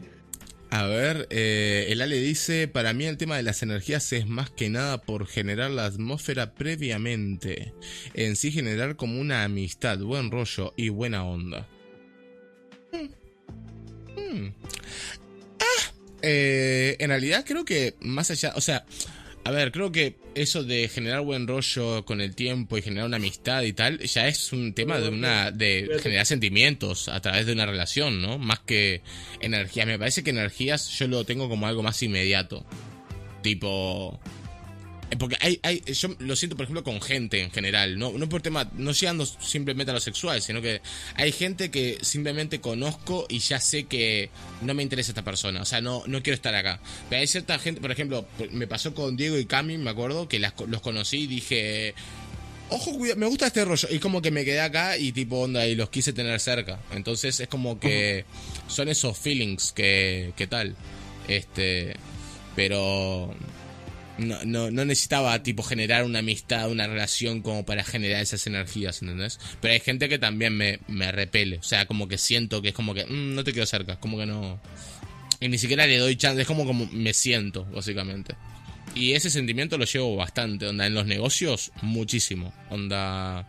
A 0.70 0.86
ver, 0.86 1.28
eh, 1.30 1.88
el 1.89 2.01
Ale 2.01 2.18
dice, 2.18 2.68
para 2.68 2.93
mí 2.93 3.05
el 3.05 3.18
tema 3.18 3.38
de 3.38 3.43
las 3.43 3.63
energías 3.63 4.11
es 4.11 4.28
más 4.28 4.49
que 4.49 4.70
nada 4.70 5.01
por 5.01 5.26
generar 5.26 5.72
la 5.72 5.86
atmósfera 5.86 6.53
previamente. 6.55 7.74
En 8.13 8.36
sí 8.36 8.51
generar 8.51 8.97
como 8.97 9.20
una 9.20 9.43
amistad, 9.43 9.97
buen 9.99 10.30
rollo 10.30 10.74
y 10.76 10.89
buena 10.89 11.24
onda. 11.24 11.68
Hmm. 12.91 14.20
Hmm. 14.20 14.53
Ah, 15.59 15.93
eh, 16.22 16.97
en 16.99 17.09
realidad 17.09 17.45
creo 17.47 17.63
que 17.63 17.95
más 18.01 18.30
allá, 18.30 18.51
o 18.55 18.61
sea, 18.61 18.86
a 19.48 19.52
ver, 19.52 19.72
creo 19.72 19.93
que 19.93 20.18
eso 20.36 20.66
de 20.66 20.89
generar 20.89 21.22
buen 21.22 21.48
rollo 21.48 22.04
con 22.04 22.20
el 22.20 22.36
tiempo 22.36 22.78
y 22.78 22.82
generar 22.82 23.06
una 23.06 23.16
amistad 23.16 23.62
y 23.62 23.72
tal, 23.72 24.00
ya 24.00 24.28
es 24.28 24.52
un 24.52 24.74
tema 24.74 25.00
de 25.00 25.08
una, 25.08 25.52
de 25.52 26.00
generar 26.04 26.26
sentimientos 26.26 27.08
a 27.08 27.22
través 27.22 27.45
de 27.45 27.54
una 27.54 27.66
relación, 27.66 28.22
¿no? 28.22 28.38
Más 28.38 28.60
que 28.60 29.04
energías. 29.39 29.88
Me 29.88 29.98
parece 29.98 30.22
que 30.22 30.32
energías 30.32 30.89
yo 31.00 31.08
lo 31.08 31.24
tengo 31.24 31.48
como 31.48 31.66
algo 31.66 31.82
más 31.82 32.04
inmediato. 32.04 32.66
Tipo. 33.41 34.20
Eh, 35.12 35.16
Porque 35.18 35.38
hay, 35.39 35.60
hay, 35.64 35.82
yo 35.93 36.10
lo 36.20 36.36
siento, 36.36 36.55
por 36.55 36.64
ejemplo, 36.66 36.84
con 36.84 37.01
gente 37.01 37.41
en 37.41 37.51
general, 37.51 37.97
no, 37.97 38.12
no 38.12 38.28
por 38.30 38.41
tema, 38.41 38.70
no 38.76 38.91
llegando 38.91 39.26
simplemente 39.26 39.91
a 39.91 39.93
lo 39.93 39.99
sexual, 39.99 40.41
sino 40.41 40.62
que 40.62 40.82
hay 41.16 41.32
gente 41.32 41.72
que 41.72 41.97
simplemente 42.01 42.60
conozco 42.62 43.26
y 43.30 43.39
ya 43.39 43.60
sé 43.60 43.86
que 43.86 44.30
no 44.62 44.74
me 44.74 44.84
interesa 44.84 45.12
esta 45.12 45.24
persona, 45.24 45.62
o 45.62 45.66
sea, 45.66 45.82
no, 45.82 46.03
no 46.08 46.22
quiero 46.22 46.36
estar 46.36 46.53
acá. 46.55 46.80
Pero 47.10 47.22
hay 47.22 47.28
cierta 47.28 47.58
gente, 47.60 47.82
por 47.82 47.91
ejemplo, 47.91 48.28
me 48.51 48.68
pasó 48.68 48.93
con 48.93 49.16
Diego 49.18 49.38
y 49.38 49.45
Cami, 49.45 49.78
me 49.78 49.89
acuerdo, 49.89 50.28
que 50.28 50.39
las, 50.39 50.53
los 50.68 50.82
conocí 50.82 51.20
y 51.24 51.28
dije, 51.28 51.93
ojo, 52.70 52.91
cuida- 52.97 53.16
me 53.16 53.28
gusta 53.28 53.47
este 53.47 53.64
rollo, 53.64 53.88
y 53.89 53.99
como 53.99 54.22
que 54.22 54.32
me 54.32 54.43
quedé 54.43 54.60
acá 54.60 54.97
y 54.97 55.12
tipo 55.14 55.39
onda, 55.39 55.66
y 55.66 55.76
los 55.76 55.89
quise 55.89 56.12
tener 56.14 56.38
cerca. 56.39 56.80
Entonces 56.91 57.39
es 57.39 57.47
como 57.47 57.80
que 57.80 58.26
son 58.68 58.89
esos 58.89 59.18
feelings 59.18 59.72
que, 59.72 60.34
que 60.36 60.47
tal. 60.47 60.76
Este, 61.30 61.95
pero 62.55 63.34
no, 64.18 64.43
no, 64.45 64.72
no 64.72 64.86
necesitaba 64.86 65.41
tipo 65.43 65.63
generar 65.63 66.03
una 66.03 66.20
amistad, 66.20 66.70
una 66.72 66.88
relación 66.88 67.41
como 67.41 67.65
para 67.65 67.84
generar 67.84 68.22
esas 68.22 68.45
energías, 68.47 69.01
¿entendés? 69.01 69.39
Pero 69.61 69.74
hay 69.74 69.80
gente 69.80 70.09
que 70.09 70.20
también 70.20 70.55
me, 70.55 70.80
me 70.88 71.11
repele, 71.11 71.57
o 71.57 71.63
sea, 71.63 71.86
como 71.86 72.07
que 72.07 72.18
siento 72.18 72.61
que 72.61 72.70
es 72.70 72.74
como 72.74 72.93
que 72.93 73.05
"Mm, 73.05 73.36
no 73.36 73.43
te 73.43 73.51
quiero 73.53 73.65
cerca, 73.68 73.99
como 73.99 74.18
que 74.18 74.26
no... 74.26 74.59
Y 75.39 75.49
ni 75.49 75.57
siquiera 75.59 75.86
le 75.86 75.97
doy 75.99 76.15
chance, 76.15 76.41
es 76.41 76.47
como 76.47 76.65
como 76.65 76.88
me 76.91 77.13
siento, 77.13 77.65
básicamente. 77.65 78.36
Y 78.95 79.13
ese 79.13 79.30
sentimiento 79.30 79.78
lo 79.78 79.86
llevo 79.86 80.15
bastante, 80.15 80.65
onda, 80.65 80.88
en 80.88 80.95
los 80.95 81.05
negocios, 81.05 81.72
muchísimo. 81.84 82.53
Onda, 82.72 83.45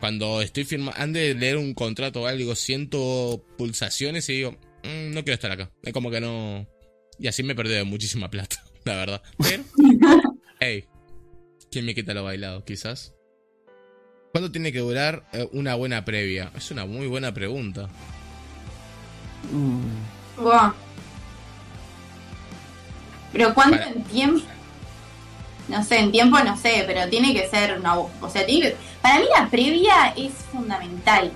cuando 0.00 0.42
estoy 0.42 0.64
firmando, 0.64 1.00
antes 1.00 1.22
de 1.22 1.34
leer 1.40 1.56
un 1.56 1.72
contrato 1.72 2.22
o 2.22 2.26
algo, 2.26 2.54
siento 2.54 3.42
pulsaciones 3.56 4.28
y 4.28 4.34
digo, 4.34 4.52
"Mm, 4.82 5.14
no 5.14 5.22
quiero 5.24 5.34
estar 5.34 5.50
acá. 5.52 5.70
Es 5.82 5.92
como 5.94 6.10
que 6.10 6.20
no... 6.20 6.68
Y 7.18 7.28
así 7.28 7.42
me 7.42 7.54
perdí 7.54 7.72
de 7.74 7.84
muchísima 7.84 8.28
plata, 8.30 8.62
la 8.84 8.94
verdad. 8.96 9.22
Pero, 9.38 9.64
hey, 10.60 10.84
¿quién 11.70 11.84
me 11.86 11.94
quita 11.94 12.14
lo 12.14 12.24
bailado? 12.24 12.64
Quizás. 12.64 13.12
¿Cuánto 14.32 14.50
tiene 14.50 14.72
que 14.72 14.78
durar 14.78 15.24
eh, 15.32 15.48
una 15.52 15.74
buena 15.74 16.04
previa? 16.04 16.50
Es 16.56 16.70
una 16.70 16.86
muy 16.86 17.06
buena 17.06 17.32
pregunta. 17.34 17.88
Mm, 19.52 20.42
Buah. 20.42 20.72
Pero 23.32 23.54
¿cuánto 23.54 23.76
Para- 23.78 23.90
en 23.90 24.04
tiempo? 24.04 24.44
No 25.68 25.84
sé, 25.84 25.98
en 26.00 26.12
tiempo 26.12 26.38
no 26.40 26.56
sé, 26.56 26.84
pero 26.86 27.08
tiene 27.08 27.32
que 27.34 27.48
ser 27.48 27.78
una... 27.78 27.96
O 27.98 28.30
sea, 28.30 28.44
tiene 28.46 28.70
que- 28.70 28.76
Para 29.00 29.18
mí 29.20 29.26
la 29.36 29.48
previa 29.48 30.08
es 30.16 30.32
fundamental. 30.50 31.30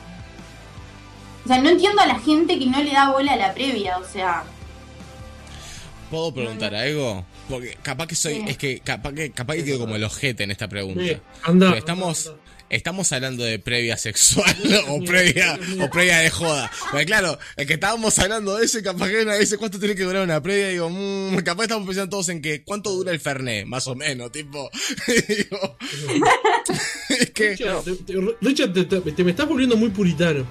O 1.45 1.49
sea, 1.49 1.59
no 1.61 1.69
entiendo 1.71 2.03
a 2.03 2.07
la 2.07 2.19
gente 2.19 2.59
que 2.59 2.67
no 2.67 2.83
le 2.83 2.93
da 2.93 3.11
bola 3.13 3.35
a 3.35 3.37
la 3.37 3.55
previa, 3.55 3.99
o 3.99 4.05
sea... 4.05 4.43
¿Puedo 6.11 6.33
preguntar 6.35 6.75
algo? 6.75 7.25
Porque 7.49 7.77
capaz 7.83 8.07
que 8.09 8.15
soy, 8.17 8.35
Sí. 8.35 8.45
es 8.49 8.57
que 8.59 8.81
capaz 8.81 9.13
que 9.13 9.31
capaz 9.31 9.55
que 9.57 9.65
quedo 9.65 9.79
como 9.81 9.97
el 9.97 10.05
ojete 10.05 10.45
en 10.45 10.51
esta 10.51 10.69
pregunta. 10.69 11.03
Eh, 11.03 11.21
anda. 11.45 11.67
Pero 11.69 11.79
estamos, 11.79 12.33
estamos 12.69 13.13
hablando 13.13 13.45
de 13.45 13.59
previa 13.61 13.97
sexual 13.97 14.53
o 14.89 15.05
previa, 15.05 15.59
o 15.81 15.89
previa 15.89 16.19
de 16.19 16.31
joda. 16.31 16.71
Porque 16.91 17.07
claro, 17.07 17.39
el 17.57 17.67
que 17.67 17.75
estábamos 17.75 18.19
hablando 18.19 18.57
de 18.57 18.65
ese, 18.65 18.83
capaz 18.83 19.09
que 19.09 19.23
una 19.23 19.37
dice 19.37 19.57
cuánto 19.59 19.79
tiene 19.79 19.95
que 19.95 20.03
durar 20.03 20.25
una 20.25 20.43
previa, 20.43 20.69
digo, 20.69 20.91
mmm, 20.91 21.37
capaz 21.45 21.63
estamos 21.65 21.87
pensando 21.87 22.11
todos 22.11 22.29
en 22.31 22.43
que 22.43 22.65
cuánto 22.65 22.91
dura 22.91 23.13
el 23.13 23.21
Fernet, 23.21 23.65
más 23.67 23.87
o 23.87 23.95
menos, 23.95 24.33
tipo. 24.33 24.69
digo, 25.29 25.77
es 27.11 27.31
que, 27.31 27.51
Richard, 27.51 27.83
te, 27.85 27.93
te- 27.97 28.15
Richard, 28.41 28.73
te- 28.73 28.85
te- 28.85 29.13
te 29.13 29.25
me 29.25 29.31
estás 29.31 29.49
volviendo 29.49 29.77
muy 29.77 29.91
puritano. 29.91 30.47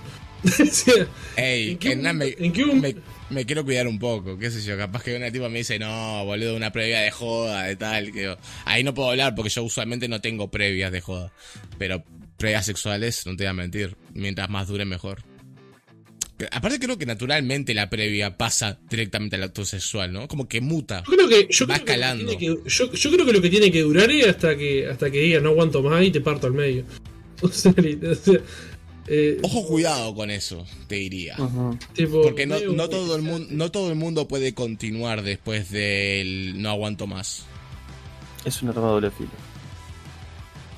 O 0.46 0.66
sea, 0.72 1.08
ey, 1.38 1.72
¿En 1.72 1.78
qué 1.80 1.90
que 1.90 1.96
nada, 1.96 2.14
me, 2.14 2.28
en 2.38 2.54
qué 2.54 2.66
me, 2.66 2.96
me 3.30 3.46
quiero 3.46 3.64
cuidar 3.66 3.88
un 3.88 3.98
poco, 4.00 4.38
qué 4.38 4.52
sé 4.52 4.62
yo, 4.62 4.78
capaz 4.78 5.04
que 5.04 5.16
una 5.16 5.32
tipa 5.32 5.50
me 5.50 5.60
dice, 5.60 5.80
no, 5.80 6.24
boludo, 6.26 6.56
una 6.56 6.72
previa 6.72 7.02
de 7.02 7.12
joda, 7.12 7.64
de 7.64 7.76
tal, 7.76 8.12
que 8.12 8.36
ahí 8.66 8.84
no 8.84 8.94
puedo 8.94 9.10
hablar 9.10 9.34
porque 9.36 9.50
yo 9.50 9.64
usualmente 9.64 10.08
no 10.08 10.22
tengo 10.22 10.50
previas 10.52 10.92
de 10.92 11.02
joda, 11.02 11.32
pero 11.78 12.04
previas 12.38 12.66
sexuales, 12.66 13.26
no 13.26 13.36
te 13.36 13.44
voy 13.44 13.50
a 13.50 13.54
mentir, 13.54 13.96
mientras 14.14 14.50
más 14.50 14.68
dure 14.68 14.86
mejor. 14.86 15.24
Aparte 16.52 16.80
creo 16.80 16.98
que 16.98 17.06
naturalmente 17.06 17.74
la 17.74 17.90
previa 17.90 18.36
pasa 18.36 18.78
directamente 18.90 19.38
al 19.38 19.44
acto 19.44 19.64
sexual, 19.64 20.12
¿no? 20.12 20.28
Como 20.28 20.50
que 20.50 20.60
muta. 20.60 21.02
yo 21.08 21.16
creo 21.16 21.30
que, 21.30 21.48
yo 21.50 21.66
Va 21.66 21.76
creo 21.80 21.86
que 21.86 21.98
lo 22.24 22.30
que 22.32 22.38
que- 22.38 22.46
yo, 22.70 22.92
yo 22.92 23.12
creo 23.12 23.26
que 23.26 23.32
lo 23.34 23.42
que 23.42 23.50
tiene 23.50 23.72
que 23.72 23.82
durar 23.84 24.12
es 24.12 24.28
hasta 24.28 24.58
que 24.58 24.86
hasta 24.86 25.10
que 25.10 25.20
digas 25.22 25.42
no 25.42 25.50
aguanto 25.50 25.82
más 25.82 26.04
y 26.04 26.12
te 26.12 26.20
parto 26.22 26.48
al 26.48 26.54
medio. 26.54 26.84
O 27.42 27.50
sea, 27.50 27.72
o 27.72 28.16
sea, 28.16 28.40
eh, 29.08 29.38
Ojo 29.44 29.66
cuidado 29.68 30.14
con 30.16 30.32
eso, 30.32 30.66
te 30.88 30.96
diría. 30.96 31.36
tipo, 31.94 32.22
Porque 32.22 32.46
no, 32.48 32.58
todo 32.90 33.16
el 33.16 33.22
mundo, 33.22 33.48
no 33.52 33.72
todo 33.72 33.90
el 33.90 33.96
mundo 33.96 34.28
puede 34.28 34.54
continuar 34.54 35.22
después 35.22 35.70
del 35.72 36.62
no 36.62 36.70
aguanto 36.70 37.06
más. 37.08 37.46
Es 38.46 38.62
un 38.62 38.70
arma 38.70 38.82
de 38.82 38.88
doble 38.88 39.12
filo. 39.12 39.30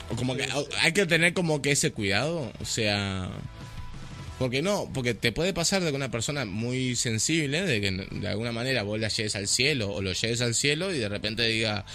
O 0.09 0.15
como 0.15 0.35
que 0.35 0.47
hay 0.81 0.91
que 0.93 1.05
tener 1.05 1.33
como 1.33 1.61
que 1.61 1.71
ese 1.71 1.91
cuidado, 1.91 2.51
o 2.61 2.65
sea, 2.65 3.29
porque 4.39 4.61
no, 4.61 4.89
porque 4.93 5.13
te 5.13 5.31
puede 5.33 5.53
pasar 5.53 5.83
de 5.83 5.89
que 5.89 5.95
una 5.97 6.11
persona 6.11 6.45
muy 6.45 6.95
sensible, 6.95 7.63
de 7.63 7.81
que 7.81 7.91
de 7.91 8.27
alguna 8.29 8.51
manera 8.53 8.83
vos 8.83 8.99
la 8.99 9.09
lleves 9.09 9.35
al 9.35 9.47
cielo 9.49 9.91
o 9.91 10.01
lo 10.01 10.13
lleves 10.13 10.39
al 10.41 10.55
cielo 10.55 10.93
y 10.93 10.97
de 10.99 11.09
repente 11.09 11.43
diga, 11.47 11.85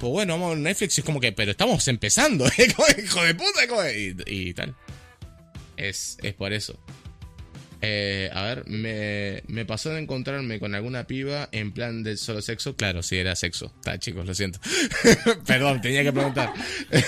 pues 0.00 0.10
bueno, 0.10 0.34
vamos 0.34 0.46
a 0.46 0.54
ver 0.54 0.58
Netflix 0.60 0.96
y 0.96 1.00
es 1.02 1.04
como 1.04 1.20
que, 1.20 1.32
pero 1.32 1.50
estamos 1.50 1.86
empezando, 1.88 2.46
¿eh? 2.58 2.72
Como, 2.74 2.88
hijo 3.04 3.22
de 3.22 3.34
puta, 3.34 3.68
como- 3.68 3.84
y, 3.84 4.16
y 4.26 4.54
tal. 4.54 4.74
Es, 5.78 6.18
es 6.22 6.34
por 6.34 6.52
eso. 6.52 6.78
Eh, 7.80 8.28
a 8.34 8.42
ver, 8.42 8.66
me, 8.66 9.42
me 9.46 9.64
pasó 9.64 9.90
de 9.90 10.00
encontrarme 10.00 10.58
con 10.58 10.74
alguna 10.74 11.06
piba 11.06 11.48
en 11.52 11.70
plan 11.72 12.02
de 12.02 12.16
solo 12.16 12.42
sexo. 12.42 12.74
Claro, 12.74 13.02
sí, 13.02 13.16
era 13.16 13.36
sexo. 13.36 13.72
Está, 13.76 13.98
chicos, 13.98 14.26
lo 14.26 14.34
siento. 14.34 14.58
Perdón, 15.46 15.80
tenía 15.80 16.02
que 16.02 16.12
preguntar. 16.12 16.52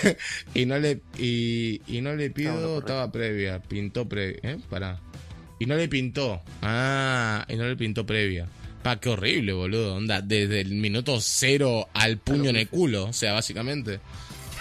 y 0.55 0.67
no 0.67 0.79
le 0.79 1.01
y, 1.19 1.81
y 1.89 2.01
no 2.01 2.15
le 2.15 2.31
pido, 2.31 2.53
correcto. 2.53 2.79
estaba 2.79 3.13
previa. 3.13 3.61
Pintó 3.61 4.09
previa. 4.09 4.39
¿Eh? 4.43 4.59
Pará. 4.69 5.01
Y 5.59 5.67
no 5.67 5.77
le 5.77 5.89
pintó. 5.89 6.41
Ah, 6.63 7.45
y 7.49 7.57
no 7.57 7.67
le 7.67 7.77
pintó 7.77 8.07
previa. 8.07 8.47
Pa, 8.83 8.99
qué 9.01 9.11
horrible, 9.11 9.53
boludo. 9.53 9.97
Onda, 9.97 10.23
desde 10.23 10.61
el 10.61 10.71
minuto 10.71 11.21
cero 11.21 11.89
al 11.93 12.19
puño 12.19 12.49
en 12.49 12.57
el 12.57 12.69
culo. 12.69 13.07
O 13.07 13.13
sea, 13.13 13.33
básicamente. 13.33 14.01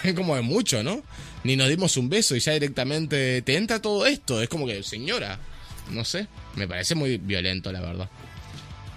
Es 0.02 0.14
como 0.14 0.34
de 0.34 0.40
mucho, 0.40 0.82
¿no? 0.82 1.02
Ni 1.44 1.56
nos 1.56 1.68
dimos 1.68 1.96
un 1.96 2.08
beso 2.08 2.36
y 2.36 2.40
ya 2.40 2.52
directamente 2.52 3.40
te 3.42 3.56
entra 3.56 3.80
todo 3.80 4.06
esto. 4.06 4.42
Es 4.42 4.48
como 4.48 4.66
que, 4.66 4.82
señora, 4.82 5.38
no 5.90 6.04
sé. 6.04 6.26
Me 6.56 6.68
parece 6.68 6.94
muy 6.94 7.16
violento, 7.18 7.72
la 7.72 7.80
verdad. 7.80 8.08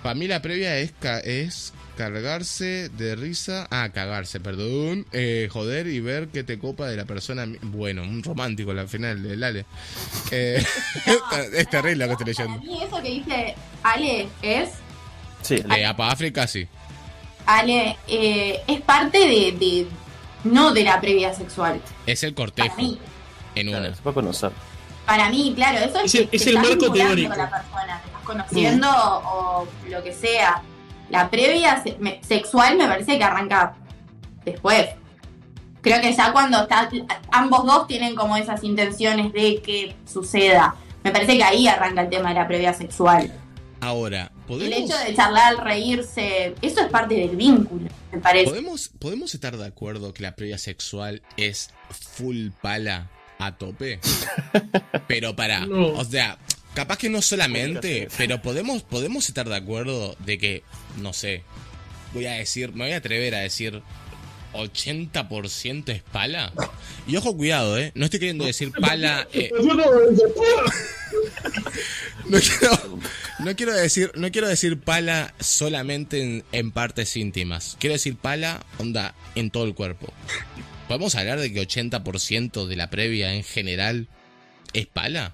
Para 0.01 0.15
mí 0.15 0.27
la 0.27 0.41
previa 0.41 0.77
es, 0.79 0.91
ca- 0.99 1.19
es 1.21 1.71
cargarse 1.95 2.89
de 2.89 3.15
risa. 3.15 3.67
Ah, 3.71 3.89
cagarse, 3.93 4.41
perdón. 4.41 5.05
Eh, 5.13 5.47
joder 5.49 5.87
y 5.87 6.01
ver 6.01 6.27
qué 6.27 6.43
te 6.43 6.59
copa 6.59 6.87
de 6.89 6.97
la 6.97 7.05
persona. 7.05 7.47
Bueno, 7.61 8.01
un 8.03 8.21
romántico 8.21 8.71
al 8.71 8.89
final, 8.89 9.25
el 9.25 9.41
Ale. 9.41 9.65
Eh, 10.31 10.61
es 11.53 11.69
terrible 11.69 12.05
lo 12.07 12.17
que 12.17 12.29
estoy 12.29 12.45
leyendo. 12.45 12.61
mí 12.65 12.83
eso 12.83 13.01
que 13.01 13.09
dice 13.09 13.55
Ale 13.83 14.27
es, 14.41 14.69
Sí, 15.41 15.55
Eh, 15.55 15.63
para 15.95 16.11
África 16.11 16.45
sí. 16.47 16.67
Ale, 17.45 17.97
eh, 18.07 18.61
es 18.67 18.81
parte 18.81 19.17
de, 19.19 19.51
de- 19.53 19.87
no 20.43 20.73
de 20.73 20.83
la 20.83 20.99
previa 21.01 21.33
sexual. 21.33 21.81
Es 22.05 22.23
el 22.23 22.33
Para 22.33 22.47
cortejo 22.47 22.75
mí, 22.77 22.99
en 23.55 23.67
claro, 23.67 23.85
una. 23.87 23.95
se 23.95 24.01
puede 24.01 24.13
conocer. 24.15 24.51
para 25.05 25.29
mí, 25.29 25.53
claro, 25.55 25.79
eso 25.79 25.99
es, 25.99 26.05
Es 26.05 26.15
el- 26.21 26.29
que 26.29 26.35
es 26.37 26.43
te 26.43 26.49
el 26.51 26.55
marco 26.57 26.91
teórico. 26.91 27.29
con 27.29 27.37
la 27.37 27.49
persona, 27.49 28.01
te 28.01 28.07
estás 28.07 28.21
conociendo 28.23 28.89
o 28.89 29.67
lo 29.89 30.03
que 30.03 30.13
sea. 30.13 30.61
La 31.09 31.29
previa 31.29 31.81
se- 31.83 31.97
me- 31.99 32.21
sexual 32.23 32.77
me 32.77 32.87
parece 32.87 33.17
que 33.17 33.23
arranca 33.23 33.75
después. 34.45 34.87
Creo 35.81 35.99
que 35.99 36.13
ya 36.13 36.31
cuando 36.31 36.61
está, 36.61 36.89
ambos 37.31 37.65
dos 37.65 37.87
tienen 37.87 38.15
como 38.15 38.37
esas 38.37 38.63
intenciones 38.63 39.33
de 39.33 39.61
que 39.61 39.95
suceda. 40.05 40.75
Me 41.03 41.11
parece 41.11 41.35
que 41.37 41.43
ahí 41.43 41.67
arranca 41.67 42.01
el 42.01 42.09
tema 42.09 42.29
de 42.29 42.35
la 42.35 42.47
previa 42.47 42.73
sexual. 42.73 43.31
Ahora, 43.81 44.31
El 44.43 44.47
¿podemos, 44.47 44.89
hecho 44.89 44.97
de 45.05 45.15
charlar, 45.15 45.63
reírse, 45.63 46.53
eso 46.61 46.81
es 46.81 46.87
parte 46.87 47.15
del 47.15 47.35
vínculo, 47.35 47.87
me 48.11 48.19
parece. 48.19 48.49
¿podemos, 48.49 48.89
¿podemos 48.99 49.33
estar 49.33 49.55
de 49.55 49.65
acuerdo 49.65 50.13
que 50.13 50.23
la 50.23 50.35
previa 50.35 50.57
sexual 50.57 51.21
es 51.37 51.69
full 51.89 52.49
pala 52.61 53.09
a 53.39 53.57
tope? 53.57 53.99
Pero 55.07 55.35
para, 55.35 55.65
No. 55.65 55.87
o 55.93 56.03
sea, 56.03 56.37
capaz 56.73 56.97
que 56.97 57.09
no 57.09 57.21
solamente, 57.21 58.09
pero 58.17 58.41
podemos, 58.41 58.83
podemos 58.83 59.27
estar 59.29 59.47
de 59.47 59.55
acuerdo 59.55 60.15
de 60.19 60.37
que, 60.37 60.63
no 60.97 61.13
sé, 61.13 61.43
voy 62.13 62.25
a 62.25 62.33
decir, 62.33 62.73
me 62.73 62.85
voy 62.85 62.93
a 62.93 62.97
atrever 62.97 63.35
a 63.35 63.39
decir 63.39 63.81
80% 64.53 65.89
es 65.89 66.03
pala. 66.03 66.51
Y 67.07 67.15
ojo, 67.17 67.35
cuidado, 67.35 67.77
eh, 67.77 67.91
no 67.95 68.05
estoy 68.05 68.19
queriendo 68.19 68.45
decir 68.45 68.71
pala... 68.71 69.27
eh, 69.33 69.51
No 72.27 72.39
quiero, 72.39 72.99
no 73.39 73.55
quiero 73.55 73.73
decir, 73.73 74.11
no 74.15 74.31
quiero 74.31 74.47
decir 74.47 74.79
pala 74.79 75.33
solamente 75.39 76.21
en, 76.21 76.43
en 76.51 76.71
partes 76.71 77.17
íntimas. 77.17 77.77
Quiero 77.79 77.93
decir 77.93 78.15
pala, 78.15 78.65
onda, 78.77 79.13
en 79.35 79.51
todo 79.51 79.65
el 79.65 79.75
cuerpo. 79.75 80.13
¿Podemos 80.87 81.15
hablar 81.15 81.39
de 81.39 81.51
que 81.51 81.61
80% 81.61 82.65
de 82.65 82.75
la 82.75 82.89
previa 82.89 83.33
en 83.33 83.43
general 83.43 84.07
es 84.73 84.85
pala? 84.87 85.33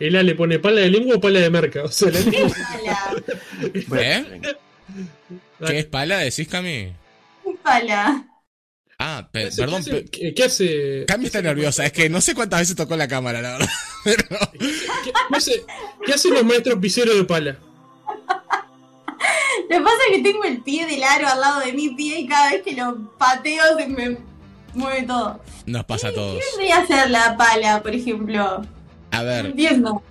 El 0.00 0.16
Ale 0.16 0.34
pone 0.34 0.58
pala 0.58 0.80
de 0.80 0.90
lengua 0.90 1.16
o 1.16 1.20
pala 1.20 1.40
de 1.40 1.50
marca. 1.50 1.84
O 1.84 1.88
sea, 1.88 2.10
la 2.10 2.20
¿Eh? 4.00 4.40
¿Qué 5.66 5.78
es 5.78 5.84
pala? 5.86 6.18
¿Decís, 6.18 6.48
Cami? 6.48 6.92
pala. 7.62 8.24
Ah, 8.98 9.28
¿Qué 9.32 9.46
pe- 9.46 9.56
perdón. 9.56 9.84
¿Qué 9.84 9.90
pe- 9.90 9.96
hace? 9.98 10.10
¿Qué, 10.10 10.34
qué 10.34 10.44
hace? 10.44 11.04
Cami 11.06 11.26
está 11.26 11.42
nerviosa. 11.42 11.84
Es 11.84 11.92
que 11.92 12.08
no 12.08 12.20
sé 12.20 12.34
cuántas 12.34 12.60
veces 12.60 12.76
tocó 12.76 12.96
la 12.96 13.08
cámara, 13.08 13.40
la 13.42 13.52
verdad. 13.52 13.68
Pero- 14.04 14.24
¿Qué, 14.58 15.12
qué 15.30 15.36
hace- 15.36 15.64
qué 16.06 16.12
hacen 16.12 16.34
los 16.34 16.44
maestros 16.44 16.78
piseros 16.78 17.16
de 17.16 17.24
pala? 17.24 17.58
Lo 19.70 19.78
que 19.78 19.80
pasa 19.82 19.96
es 20.10 20.16
que 20.16 20.22
tengo 20.22 20.44
el 20.44 20.60
pie 20.62 20.86
del 20.86 21.02
aro 21.02 21.26
al 21.28 21.40
lado 21.40 21.60
de 21.60 21.72
mi 21.72 21.88
pie 21.94 22.20
y 22.20 22.26
cada 22.26 22.50
vez 22.50 22.62
que 22.62 22.72
lo 22.74 23.10
pateo 23.18 23.78
se 23.78 23.86
me 23.88 24.18
mueve 24.74 25.02
todo. 25.04 25.40
nos 25.66 25.84
pasa 25.86 26.08
a 26.08 26.12
todos. 26.12 26.36
¿Qué 26.38 26.44
vendría 26.58 26.78
a 26.80 26.86
ser 26.86 27.10
la 27.10 27.36
pala, 27.36 27.82
por 27.82 27.94
ejemplo? 27.94 28.62
A 29.10 29.18
No 29.18 29.24
ver, 29.24 29.46
entiendo. 29.46 30.02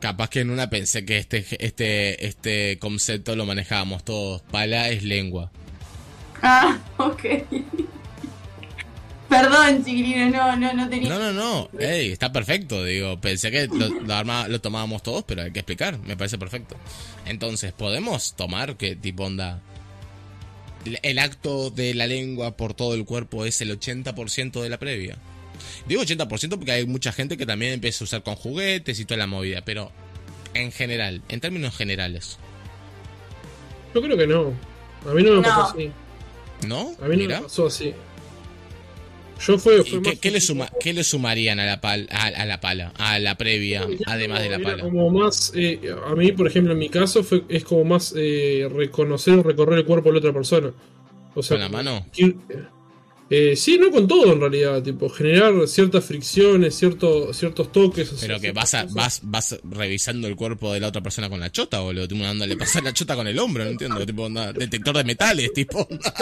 capaz 0.00 0.28
que 0.30 0.40
en 0.40 0.50
una 0.50 0.68
pensé 0.68 1.04
que 1.06 1.16
este, 1.18 1.44
este, 1.64 2.26
este 2.26 2.78
concepto 2.80 3.34
lo 3.36 3.46
manejábamos 3.46 4.04
todos. 4.04 4.42
Pala 4.42 4.88
es 4.90 5.02
lengua. 5.04 5.50
Ah, 6.42 6.78
ok. 6.98 7.24
Perdón, 9.32 9.84
chiquilino, 9.84 10.30
no, 10.30 10.56
no, 10.56 10.72
no 10.74 10.88
tenía. 10.88 11.08
No, 11.08 11.18
no, 11.18 11.32
no. 11.32 11.68
Ey, 11.80 12.12
está 12.12 12.32
perfecto. 12.32 12.84
Digo, 12.84 13.20
pensé 13.20 13.50
que 13.50 13.66
lo, 13.66 13.88
lo, 13.88 14.14
arma- 14.14 14.46
lo 14.48 14.60
tomábamos 14.60 15.02
todos, 15.02 15.24
pero 15.24 15.42
hay 15.42 15.50
que 15.52 15.60
explicar. 15.60 15.98
Me 16.00 16.16
parece 16.16 16.38
perfecto. 16.38 16.76
Entonces, 17.26 17.72
¿podemos 17.72 18.34
tomar 18.36 18.76
que 18.76 18.94
tipo 18.96 19.24
onda? 19.24 19.60
El- 20.84 20.98
El 21.02 21.18
acto 21.18 21.70
de 21.70 21.94
la 21.94 22.06
lengua 22.06 22.56
por 22.56 22.74
todo 22.74 22.94
el 22.94 23.04
cuerpo 23.04 23.44
es 23.46 23.60
el 23.62 23.70
80% 23.78 24.60
de 24.62 24.68
la 24.68 24.78
previa. 24.78 25.16
Digo 25.86 26.02
80% 26.02 26.56
porque 26.56 26.72
hay 26.72 26.86
mucha 26.86 27.12
gente 27.12 27.36
que 27.36 27.46
también 27.46 27.72
empieza 27.72 28.02
a 28.02 28.06
usar 28.06 28.22
con 28.22 28.34
juguetes 28.36 28.98
y 29.00 29.04
toda 29.04 29.18
la 29.18 29.26
movida, 29.26 29.62
pero 29.64 29.92
en 30.54 30.72
general, 30.72 31.22
en 31.28 31.40
términos 31.40 31.76
generales, 31.76 32.38
Yo 33.94 34.00
creo 34.02 34.16
que 34.16 34.26
no. 34.26 34.52
A 35.08 35.14
mí 35.14 35.22
no 35.22 35.30
me 35.32 35.36
No. 35.36 35.42
pasó 35.42 35.62
así. 35.74 35.90
¿no? 36.66 36.94
A 37.00 37.08
mí 37.08 37.16
no 37.16 37.22
Mira. 37.22 37.36
me 37.38 37.42
pasó 37.44 37.66
así. 37.66 37.94
Yo 39.46 39.58
fue. 39.58 39.80
¿Y 39.80 39.90
fue 39.90 40.02
qué, 40.02 40.16
qué 40.16 40.30
le 40.30 40.40
suma, 40.40 40.68
qué 40.80 40.92
le 40.92 41.02
sumarían 41.04 41.58
a 41.60 41.66
la, 41.66 41.80
pal, 41.80 42.08
a, 42.10 42.26
a 42.26 42.46
la 42.46 42.60
pala, 42.60 42.92
a 42.96 43.18
la 43.18 43.36
previa, 43.36 43.86
además 44.06 44.42
de 44.42 44.48
la 44.50 44.58
pala? 44.60 44.82
como 44.82 45.10
más, 45.10 45.52
eh, 45.56 45.80
a 46.06 46.14
mí, 46.14 46.32
por 46.32 46.46
ejemplo, 46.46 46.72
en 46.72 46.78
mi 46.78 46.88
caso, 46.88 47.24
fue, 47.24 47.42
es 47.48 47.64
como 47.64 47.84
más 47.84 48.14
eh, 48.16 48.68
reconocer 48.72 49.34
o 49.38 49.42
recorrer 49.42 49.80
el 49.80 49.84
cuerpo 49.84 50.08
de 50.08 50.12
la 50.14 50.18
otra 50.20 50.32
persona. 50.32 50.72
O 51.34 51.42
sea, 51.42 51.56
¿Con 51.56 51.60
la 51.62 51.68
mano? 51.68 52.06
ir- 52.16 52.36
eh, 53.34 53.56
sí, 53.56 53.78
no 53.78 53.90
con 53.90 54.06
todo 54.06 54.34
en 54.34 54.40
realidad, 54.40 54.82
tipo, 54.82 55.08
generar 55.08 55.66
ciertas 55.66 56.04
fricciones, 56.04 56.74
cierto, 56.74 57.32
ciertos 57.32 57.72
toques. 57.72 58.12
Pero 58.20 58.38
que 58.38 58.52
vas, 58.52 58.74
a, 58.74 58.84
vas, 58.90 59.20
vas 59.22 59.58
revisando 59.64 60.28
el 60.28 60.36
cuerpo 60.36 60.70
de 60.74 60.80
la 60.80 60.88
otra 60.88 61.00
persona 61.02 61.30
con 61.30 61.40
la 61.40 61.50
chota, 61.50 61.80
boludo. 61.80 62.06
Tipo, 62.06 62.24
onda, 62.24 62.46
le 62.46 62.58
pasas 62.58 62.84
la 62.84 62.92
chota 62.92 63.16
con 63.16 63.26
el 63.26 63.38
hombro, 63.38 63.64
no 63.64 63.70
entiendo. 63.70 64.04
Tipo, 64.04 64.24
onda, 64.24 64.52
detector 64.52 64.98
de 64.98 65.04
metales, 65.04 65.50
tipo. 65.54 65.78
onda. 65.90 66.14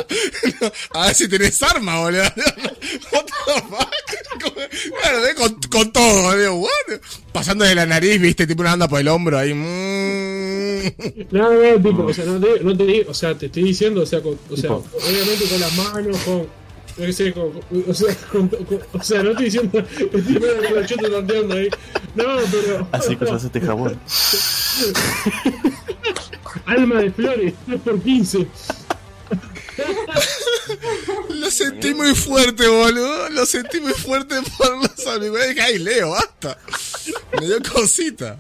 a 0.91 1.07
ver 1.07 1.15
si 1.17 1.29
tenés 1.29 1.61
arma, 1.65 1.99
boludo. 1.99 2.23
What 3.13 3.25
the 3.25 3.61
fuck? 3.69 3.91
Claro, 5.01 5.27
¿eh? 5.27 5.35
con, 5.35 5.55
con 5.69 5.93
todo, 5.93 6.23
boludo. 6.23 6.55
What? 6.55 7.01
Pasando 7.33 7.65
de 7.65 7.75
la 7.75 7.87
nariz, 7.87 8.21
viste, 8.21 8.47
tipo 8.47 8.63
una 8.63 8.75
onda 8.75 8.87
por 8.87 9.01
el 9.01 9.09
hombro 9.09 9.37
ahí. 9.37 9.53
mm. 9.53 11.27
No, 11.33 11.53
no, 11.53 11.83
tipo, 11.83 12.05
o 12.05 12.15
sea, 12.15 12.25
no 12.25 12.39
te, 12.39 12.63
no 12.63 12.77
te 12.77 12.87
digo, 12.87 13.11
o 13.11 13.15
sea, 13.15 13.37
te 13.37 13.47
estoy 13.47 13.65
diciendo, 13.65 14.03
o 14.03 14.07
sea, 14.07 14.21
con, 14.23 14.39
o 14.49 14.57
sea, 14.57 14.71
obviamente 14.71 15.45
con 15.49 15.59
las 15.61 15.77
manos, 15.77 16.17
con. 16.19 16.60
Yo 17.01 17.07
qué 17.07 17.13
sé, 17.15 17.35
o, 17.89 17.95
sea, 17.95 18.15
con- 18.31 18.49
con- 18.49 18.81
o 18.93 19.03
sea, 19.03 19.23
no 19.23 19.31
estoy 19.31 19.47
diciendo, 19.47 19.79
estoy 19.79 20.21
medio 20.23 20.63
con 20.69 20.75
la 20.81 20.87
chota 20.87 21.11
tanteando 21.11 21.55
ahí. 21.55 21.69
No, 22.15 22.25
pero. 22.51 22.89
Así 22.93 23.17
que 23.17 23.25
usas 23.25 23.45
este 23.45 23.61
jabón. 23.61 23.99
Alma 26.67 27.01
de 27.01 27.11
flores, 27.11 27.55
3 27.67 27.81
por 27.81 28.03
15 28.03 28.47
Lo 31.31 31.51
sentí 31.51 31.95
muy 31.95 32.15
fuerte, 32.15 32.69
boludo. 32.69 33.31
Lo 33.31 33.47
sentí 33.47 33.81
muy 33.81 33.93
fuerte 33.93 34.35
por 34.59 34.77
los 34.77 35.07
amigos. 35.07 35.41
Dije, 35.49 35.61
ay, 35.63 35.79
Leo, 35.79 36.11
basta. 36.11 36.59
Me 37.41 37.47
dio 37.47 37.57
cosita. 37.73 38.39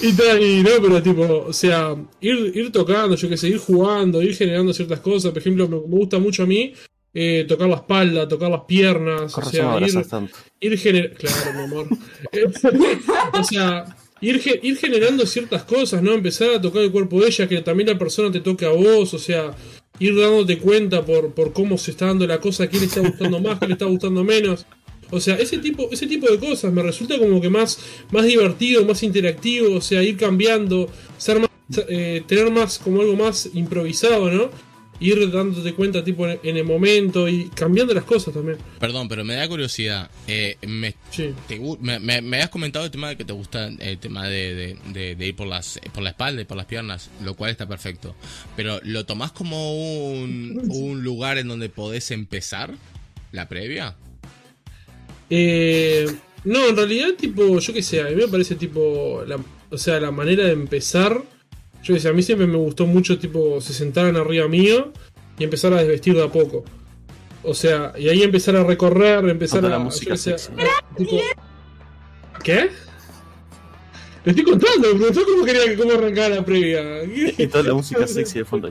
Y 0.00 0.12
tal, 0.12 0.42
y 0.42 0.62
no, 0.62 0.70
pero 0.82 1.02
tipo, 1.02 1.44
o 1.48 1.52
sea, 1.52 1.94
ir, 2.20 2.52
ir 2.54 2.72
tocando, 2.72 3.14
yo 3.14 3.28
qué 3.28 3.36
sé, 3.36 3.48
ir 3.48 3.58
jugando, 3.58 4.20
ir 4.20 4.36
generando 4.36 4.74
ciertas 4.74 5.00
cosas. 5.00 5.30
Por 5.30 5.38
ejemplo, 5.40 5.68
me, 5.68 5.76
me 5.76 5.96
gusta 5.98 6.18
mucho 6.18 6.42
a 6.42 6.46
mí 6.46 6.74
eh, 7.12 7.44
tocar 7.48 7.68
la 7.68 7.76
espalda, 7.76 8.28
tocar 8.28 8.50
las 8.50 8.62
piernas, 8.62 9.32
Con 9.32 9.44
o 9.44 9.50
sea, 9.50 9.78
ir, 9.80 10.06
tanto. 10.06 10.34
Claro, 11.18 11.52
mi 11.54 11.64
amor. 11.64 11.86
Eh, 12.32 12.44
o 13.32 13.44
sea, 13.44 13.84
ir, 14.20 14.40
ir 14.62 14.76
generando 14.76 15.26
ciertas 15.26 15.64
cosas, 15.64 16.02
¿no? 16.02 16.12
Empezar 16.12 16.50
a 16.50 16.60
tocar 16.60 16.82
el 16.82 16.92
cuerpo 16.92 17.20
de 17.20 17.28
ella, 17.28 17.48
que 17.48 17.60
también 17.62 17.88
la 17.88 17.98
persona 17.98 18.30
te 18.30 18.40
toque 18.40 18.64
a 18.64 18.70
vos, 18.70 19.12
o 19.14 19.18
sea, 19.18 19.54
ir 19.98 20.16
dándote 20.16 20.58
cuenta 20.58 21.04
por, 21.04 21.32
por 21.34 21.52
cómo 21.52 21.78
se 21.78 21.92
está 21.92 22.06
dando 22.06 22.26
la 22.26 22.38
cosa, 22.38 22.68
quién 22.68 22.82
le 22.82 22.86
está 22.86 23.00
gustando 23.00 23.40
más, 23.40 23.58
quién 23.58 23.70
le 23.70 23.74
está 23.74 23.86
gustando 23.86 24.22
menos. 24.24 24.66
O 25.10 25.18
sea, 25.18 25.34
ese 25.34 25.58
tipo, 25.58 25.88
ese 25.90 26.06
tipo 26.06 26.30
de 26.30 26.38
cosas 26.38 26.72
me 26.72 26.82
resulta 26.82 27.18
como 27.18 27.40
que 27.40 27.50
más, 27.50 27.78
más 28.12 28.24
divertido, 28.24 28.84
más 28.84 29.02
interactivo, 29.02 29.76
o 29.76 29.80
sea, 29.80 30.02
ir 30.02 30.16
cambiando, 30.16 30.88
ser 31.18 31.40
más, 31.40 31.50
eh, 31.88 32.22
tener 32.26 32.50
más 32.50 32.78
como 32.78 33.00
algo 33.00 33.16
más 33.16 33.50
improvisado, 33.52 34.30
¿no? 34.30 34.50
Ir 35.02 35.30
dándote 35.32 35.72
cuenta 35.72 36.04
tipo 36.04 36.28
en, 36.28 36.38
el 36.56 36.64
momento 36.64 37.26
y 37.26 37.48
cambiando 37.48 37.94
las 37.94 38.04
cosas 38.04 38.34
también. 38.34 38.58
Perdón, 38.78 39.08
pero 39.08 39.24
me 39.24 39.34
da 39.34 39.48
curiosidad. 39.48 40.10
Eh, 40.26 40.56
me, 40.66 40.94
Sí. 41.10 41.32
te 41.48 41.58
me, 41.80 41.98
me- 41.98 42.20
me 42.20 42.36
habías 42.36 42.50
comentado 42.50 42.84
el 42.84 42.90
tema 42.90 43.08
de 43.08 43.16
que 43.16 43.24
te 43.24 43.32
gusta 43.32 43.66
el 43.78 43.98
tema 43.98 44.28
de, 44.28 44.54
de- 44.54 44.78
de- 44.92 45.14
de 45.16 45.26
ir 45.26 45.34
por 45.34 45.46
las 45.46 45.80
por 45.94 46.02
la 46.02 46.10
espalda 46.10 46.42
y 46.42 46.44
por 46.44 46.56
las 46.58 46.66
piernas, 46.66 47.10
lo 47.24 47.34
cual 47.34 47.50
está 47.50 47.66
perfecto. 47.66 48.14
Pero 48.56 48.78
¿lo 48.84 49.06
tomás 49.06 49.32
como 49.32 49.74
un, 50.12 50.60
un 50.70 51.02
lugar 51.02 51.38
en 51.38 51.48
donde 51.48 51.70
podés 51.70 52.10
empezar 52.10 52.74
la 53.32 53.48
previa? 53.48 53.96
Eh, 55.30 56.06
no, 56.44 56.68
en 56.68 56.76
realidad, 56.76 57.08
tipo, 57.18 57.58
yo 57.58 57.72
qué 57.72 57.82
sé, 57.82 58.00
a 58.00 58.04
mí 58.08 58.16
me 58.16 58.28
parece 58.28 58.54
tipo, 58.56 59.22
la, 59.26 59.38
o 59.70 59.78
sea, 59.78 60.00
la 60.00 60.10
manera 60.10 60.44
de 60.44 60.52
empezar, 60.52 61.22
yo 61.82 61.98
sé, 61.98 62.08
a 62.08 62.12
mí 62.12 62.22
siempre 62.22 62.46
me 62.46 62.56
gustó 62.56 62.86
mucho, 62.86 63.18
tipo, 63.18 63.60
se 63.60 63.72
sentaran 63.72 64.16
arriba 64.16 64.46
mío 64.48 64.92
y 65.38 65.44
empezar 65.44 65.72
a 65.72 65.78
desvestir 65.78 66.14
de 66.14 66.24
a 66.24 66.28
poco. 66.28 66.64
O 67.42 67.54
sea, 67.54 67.92
y 67.98 68.08
ahí 68.08 68.22
empezar 68.22 68.54
a 68.56 68.64
recorrer, 68.64 69.26
empezar 69.28 69.64
a... 69.64 69.68
la 69.68 69.78
música 69.78 70.12
qué 70.12 70.18
sé, 70.18 70.38
sexy. 70.38 70.52
a- 70.62 70.96
tipo- 70.96 71.20
¿Qué? 72.42 72.70
Le 74.22 74.32
estoy 74.32 74.44
contando, 74.44 74.88
me 74.88 74.94
preguntó 74.96 75.22
cómo 75.24 75.44
quería 75.46 75.64
que 75.64 75.76
cómo 75.76 75.92
arrancara 75.92 76.28
la 76.36 76.44
previa. 76.44 77.02
Y 77.04 77.46
toda 77.46 77.64
la 77.64 77.72
música 77.74 78.06
sexy 78.06 78.40
de 78.40 78.44
fondo. 78.44 78.70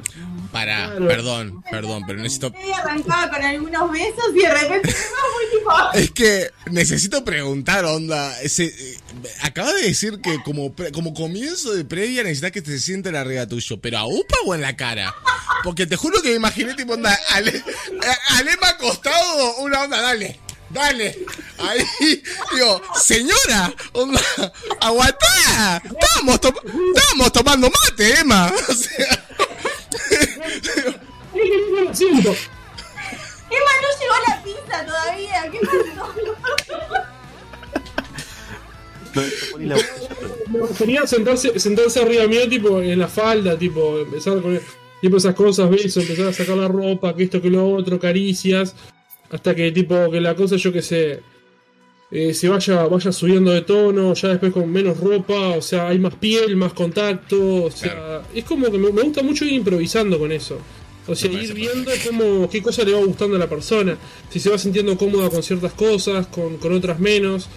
Para, 0.52 0.92
Claro. 0.92 1.08
perdón, 1.08 1.64
perdón, 1.72 2.04
pero 2.06 2.20
necesito. 2.22 2.52
Arrancaba 2.84 3.30
con 3.32 3.42
algunos 3.44 3.92
besos 3.92 4.26
y 4.36 4.40
de 4.44 4.50
repente 4.54 4.90
muy 4.94 5.60
tipo. 5.60 5.72
Es 5.96 6.12
que 6.12 6.50
necesito 6.72 7.24
preguntar, 7.26 7.84
onda. 7.86 8.40
Ese, 8.42 8.66
eh, 8.66 8.98
acaba 9.42 9.74
de 9.74 9.84
decir 9.84 10.20
que 10.22 10.42
como, 10.44 10.74
como 10.94 11.14
comienzo 11.14 11.74
de 11.74 11.86
previa 11.86 12.24
necesitas 12.24 12.52
que 12.52 12.62
te 12.62 12.80
sienten 12.80 13.16
arriba 13.16 13.48
tuyo, 13.48 13.80
pero 13.82 13.98
a 14.00 14.06
UPA 14.06 14.36
o 14.46 14.56
en 14.56 14.62
la 14.62 14.76
cara. 14.76 15.16
Porque 15.64 15.86
te 15.88 15.96
juro 15.96 16.22
que 16.22 16.30
me 16.30 16.36
imaginé 16.36 16.74
tipo 16.76 16.94
onda, 16.94 17.18
Ale, 17.30 17.64
Alema 18.30 18.70
acostado, 18.70 19.58
una 19.58 19.84
onda, 19.84 20.02
dale. 20.02 20.40
Dale, 20.72 21.18
ahí, 21.58 22.22
digo, 22.54 22.80
señora, 23.04 23.74
onda, 23.92 24.22
aguantá, 24.80 25.82
estábamos, 25.84 26.40
to- 26.42 26.54
tomando 27.34 27.72
mate, 27.72 28.20
Emma, 28.20 28.54
o 28.70 28.74
sea. 28.76 29.26
Emma 33.50 33.72
no 33.82 33.90
llegó 34.00 34.14
a 34.14 34.30
la 34.30 34.44
pizza 34.44 34.86
todavía. 34.86 35.50
¿Qué 35.52 35.60
pasó? 35.66 37.06
No, 39.16 39.22
te 39.22 39.30
poní 39.52 39.66
la 39.66 39.76
botella, 39.76 40.16
pero- 40.20 40.70
Quería 40.78 41.06
sentarse, 41.08 41.60
sentarse 41.60 42.00
arriba 42.02 42.28
mío, 42.28 42.48
tipo, 42.50 42.82
en 42.82 42.98
la 43.00 43.08
falda, 43.08 43.58
tipo, 43.58 44.00
empezar 44.00 44.42
con 44.42 44.60
tipo 45.02 45.18
esas 45.18 45.34
cosas, 45.36 45.70
besos, 45.70 46.04
empezar 46.04 46.28
a 46.28 46.34
sacar 46.34 46.58
la 46.58 46.68
ropa, 46.68 47.16
que 47.16 47.24
esto, 47.24 47.42
que 47.42 47.50
lo 47.50 47.68
otro, 47.74 48.00
caricias, 48.00 48.76
hasta 49.30 49.56
que 49.56 49.72
tipo, 49.72 50.10
que 50.12 50.20
la 50.20 50.36
cosa, 50.36 50.56
yo 50.58 50.72
que 50.74 50.82
sé, 50.82 51.22
eh, 52.12 52.34
se 52.34 52.50
vaya, 52.50 52.86
vaya 52.86 53.12
subiendo 53.12 53.52
de 53.52 53.62
tono, 53.62 54.14
ya 54.16 54.30
después 54.30 54.52
con 54.52 54.70
menos 54.72 55.00
ropa, 55.00 55.50
o 55.50 55.62
sea, 55.62 55.88
hay 55.90 56.00
más 56.00 56.16
piel, 56.16 56.56
más 56.56 56.74
contacto, 56.74 57.66
o 57.66 57.72
sea, 57.72 57.94
Claro. 57.94 58.24
es 58.34 58.44
como 58.44 58.66
que 58.72 58.78
me, 58.78 58.92
me 58.92 59.02
gusta 59.04 59.22
mucho 59.22 59.46
ir 59.46 59.54
improvisando 59.54 60.18
con 60.20 60.32
eso. 60.32 60.58
O 61.08 61.16
sea, 61.16 61.32
ir 61.32 61.54
viendo 61.56 61.92
cómo, 62.06 62.48
qué 62.50 62.62
cosa 62.62 62.84
le 62.84 62.92
va 62.94 63.00
gustando 63.04 63.36
a 63.36 63.40
la 63.40 63.50
persona, 63.50 63.98
si 64.30 64.40
se 64.40 64.50
va 64.50 64.58
sintiendo 64.60 64.96
cómoda 64.98 65.30
con 65.30 65.42
ciertas 65.42 65.74
cosas, 65.74 66.28
con, 66.28 66.58
con 66.58 66.72
otras 66.74 67.00
menos. 67.00 67.48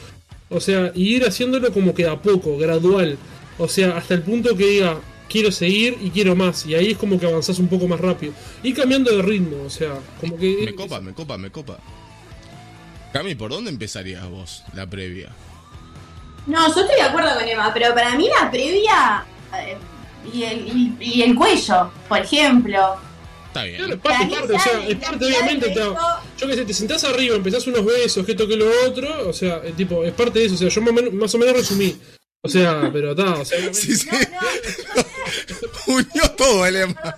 O 0.53 0.61
sea, 0.61 0.93
y 0.95 1.17
ir 1.17 1.25
haciéndolo 1.25 1.73
como 1.73 1.95
que 1.95 2.07
a 2.07 2.21
poco, 2.21 2.57
gradual. 2.59 3.17
O 3.59 3.69
sea, 3.69 3.97
hasta 3.97 4.15
el 4.15 4.23
punto 4.23 4.57
que 4.57 4.67
diga, 4.67 5.01
quiero 5.29 5.51
seguir 5.51 5.99
y 6.01 6.11
quiero 6.11 6.37
más. 6.37 6.67
Y 6.67 6.75
ahí 6.75 6.93
es 6.93 6.99
como 6.99 7.19
que 7.19 7.27
avanzás 7.27 7.59
un 7.59 7.69
poco 7.69 7.89
más 7.89 8.01
rápido. 8.01 8.33
Y 8.63 8.73
cambiando 8.73 9.17
de 9.17 9.23
ritmo, 9.23 9.65
o 9.65 9.71
sea, 9.71 9.95
como 10.21 10.37
que... 10.37 10.63
me 10.65 10.75
copa, 10.75 11.01
me 11.01 11.13
copa, 11.13 11.39
me 11.39 11.51
copa. 11.51 11.79
Cami, 13.13 13.35
¿por 13.35 13.51
dónde 13.51 13.71
empezarías 13.71 14.29
vos 14.29 14.63
la 14.75 14.89
previa? 14.89 15.31
No, 16.47 16.67
yo 16.75 16.81
estoy 16.81 16.97
de 16.97 17.03
acuerdo 17.03 17.35
con 17.35 17.49
Emma, 17.49 17.71
pero 17.73 17.95
para 17.95 18.17
mí 18.17 18.29
la 18.41 18.51
previa 18.51 19.25
eh, 19.59 19.77
y, 20.33 20.43
el, 20.43 20.59
y, 20.67 20.97
y 21.01 21.23
el 21.23 21.35
cuello, 21.35 21.91
por 22.09 22.19
ejemplo. 22.19 22.97
Está 23.53 23.65
Claro, 23.65 23.67
es 23.83 23.87
bien. 23.87 24.01
parte, 24.01 24.35
parte, 24.35 24.53
o 24.55 24.59
sea, 24.59 24.89
es 24.89 24.97
parte 24.97 25.25
obviamente. 25.27 25.69
te- 25.69 25.75
yo 26.39 26.47
que 26.49 26.55
sé, 26.55 26.65
te 26.65 26.73
sentás 26.73 27.05
arriba, 27.05 27.37
empezás 27.37 27.67
unos 27.67 27.85
besos, 27.85 28.25
que 28.25 28.33
esto, 28.33 28.49
que 28.49 28.57
lo 28.57 28.65
otro, 28.89 29.29
o 29.29 29.33
sea, 29.35 29.61
eh, 29.63 29.75
tipo, 29.77 30.03
es 30.05 30.13
parte 30.15 30.39
de 30.39 30.47
eso, 30.47 30.55
o 30.55 30.59
sea, 30.59 30.69
yo 30.69 30.81
más 30.81 30.91
o 30.91 30.95
menos, 30.95 31.13
más 31.13 31.35
o 31.35 31.39
menos 31.39 31.57
resumí. 31.57 32.01
O 32.45 32.49
sea, 32.49 32.89
pero 32.93 33.11
está, 33.13 33.35
o 33.35 33.45
sea, 33.45 33.73
Sí, 33.75 33.95
sí, 33.95 34.09
No, 34.11 34.19
no, 34.19 35.05
unió 35.95 36.31
todo 36.37 36.67
el 36.67 36.77
Emma, 36.77 37.17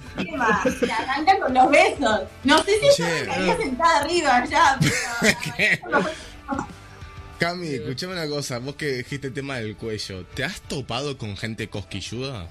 se 0.78 0.92
arranca 0.92 1.38
con 1.38 1.54
los 1.54 1.70
besos. 1.70 2.20
No 2.42 2.62
sé 2.64 2.72
si 2.80 2.86
yo 2.88 2.92
Che. 2.96 3.02
me 3.04 3.22
quedaría 3.22 3.56
sentada 3.56 4.00
arriba 4.00 4.44
ya, 4.50 4.78
pero... 4.80 6.00
Cami, 7.38 7.68
escuchame 7.68 8.12
una 8.14 8.28
cosa, 8.28 8.58
vos 8.58 8.74
que 8.76 8.86
dijiste 8.88 9.28
el 9.28 9.32
tema 9.34 9.56
del 9.58 9.76
cuello, 9.76 10.24
¿te 10.34 10.44
has 10.44 10.60
topado 10.62 11.16
con 11.16 11.36
gente 11.36 11.68
cosquilluda? 11.68 12.48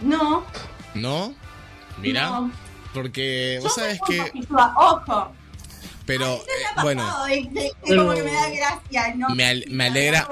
No, 0.00 0.44
¿No? 0.94 1.34
Mira, 2.02 2.30
no. 2.30 2.52
porque 2.94 3.54
Yo 3.56 3.62
vos 3.62 3.74
sabés 3.74 3.98
muy 4.08 4.16
que... 4.16 4.46
ojo. 4.76 5.32
Pero, 6.06 6.36
eh, 6.36 6.80
bueno, 6.82 7.02
pasado 7.04 7.26
de- 7.26 7.34
de- 7.34 7.60
de 7.60 7.72
Pero- 7.86 8.02
como 8.06 8.14
que 8.16 8.22
me 8.24 8.32
da 8.32 8.48
gracia, 8.50 9.14
¿no? 9.16 9.28
me, 9.34 9.44
al- 9.44 9.64
me 9.68 9.86
alegra... 9.86 10.28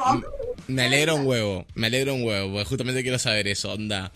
Me 0.67 0.83
alegra 0.85 1.15
un 1.15 1.27
huevo, 1.27 1.65
me 1.75 1.87
alegra 1.87 2.13
un 2.13 2.25
huevo, 2.25 2.53
porque 2.53 2.65
justamente 2.69 3.03
quiero 3.03 3.19
saber 3.19 3.49
eso, 3.49 3.73
onda. 3.73 4.13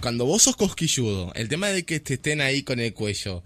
Cuando 0.00 0.26
vos 0.26 0.42
sos 0.44 0.54
cosquilludo, 0.54 1.32
el 1.34 1.48
tema 1.48 1.68
de 1.68 1.84
que 1.84 1.98
te 1.98 2.14
estén 2.14 2.40
ahí 2.40 2.62
con 2.62 2.78
el 2.78 2.94
cuello, 2.94 3.42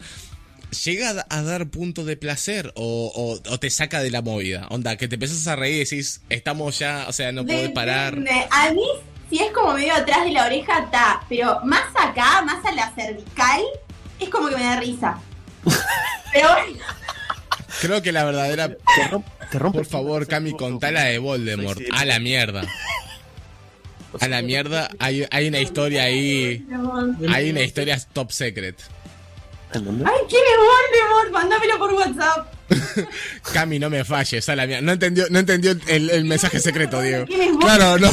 ¿llega 0.84 1.24
a, 1.30 1.38
a 1.38 1.42
dar 1.42 1.68
punto 1.70 2.04
de 2.04 2.16
placer 2.18 2.70
o, 2.74 3.10
o- 3.14 3.50
o 3.52 3.58
te 3.58 3.70
saca 3.70 4.02
de 4.02 4.10
la 4.10 4.20
movida? 4.20 4.66
Onda, 4.68 4.96
que 4.98 5.08
te 5.08 5.14
empezás 5.14 5.46
a 5.46 5.56
reír 5.56 5.76
y 5.76 5.78
decís, 5.78 6.20
estamos 6.28 6.78
ya, 6.78 7.06
o 7.08 7.12
sea, 7.14 7.32
no 7.32 7.46
podés 7.46 7.70
parar. 7.70 8.18
A 8.50 8.70
mí, 8.70 8.82
si 9.32 9.38
es 9.42 9.50
como 9.52 9.72
medio 9.72 9.94
atrás 9.94 10.24
de 10.24 10.32
la 10.32 10.44
oreja, 10.44 10.80
está. 10.80 11.22
Pero 11.26 11.60
más 11.64 11.86
acá, 11.98 12.42
más 12.42 12.62
a 12.66 12.72
la 12.72 12.92
cervical, 12.94 13.62
es 14.20 14.28
como 14.28 14.48
que 14.48 14.56
me 14.56 14.62
da 14.62 14.78
risa. 14.78 15.18
Pero 16.32 16.48
bueno, 16.50 16.84
Creo 17.80 18.02
que 18.02 18.12
la 18.12 18.24
verdadera... 18.24 18.76
Te 19.50 19.58
rompe 19.58 19.78
Por 19.78 19.86
favor, 19.86 20.26
Cami, 20.26 20.52
contala 20.52 21.04
de 21.04 21.18
Voldemort. 21.18 21.80
A 21.94 22.04
la 22.04 22.20
mierda. 22.20 22.62
A 24.20 24.28
la 24.28 24.42
mierda, 24.42 24.90
hay, 24.98 25.26
hay 25.30 25.48
una 25.48 25.60
historia 25.60 26.02
ahí... 26.02 26.66
Hay 27.30 27.50
una 27.50 27.62
historia 27.62 27.98
top 28.12 28.32
secret. 28.32 28.78
Ay, 29.72 29.80
¿quién 30.28 30.42
es 30.44 30.58
Voldemort? 30.58 31.32
Mándamelo 31.32 31.78
por 31.78 31.94
WhatsApp. 31.94 32.52
Cami, 33.52 33.78
no 33.78 33.90
me 33.90 34.04
falles, 34.04 34.48
a 34.48 34.56
la 34.56 34.66
mierda. 34.66 34.82
No 34.82 34.92
entendió, 34.92 35.26
no 35.30 35.38
entendió 35.38 35.74
el, 35.88 36.10
el 36.10 36.24
mensaje 36.24 36.60
secreto, 36.60 37.00
Diego. 37.00 37.26
Claro, 37.60 37.98
no, 37.98 38.10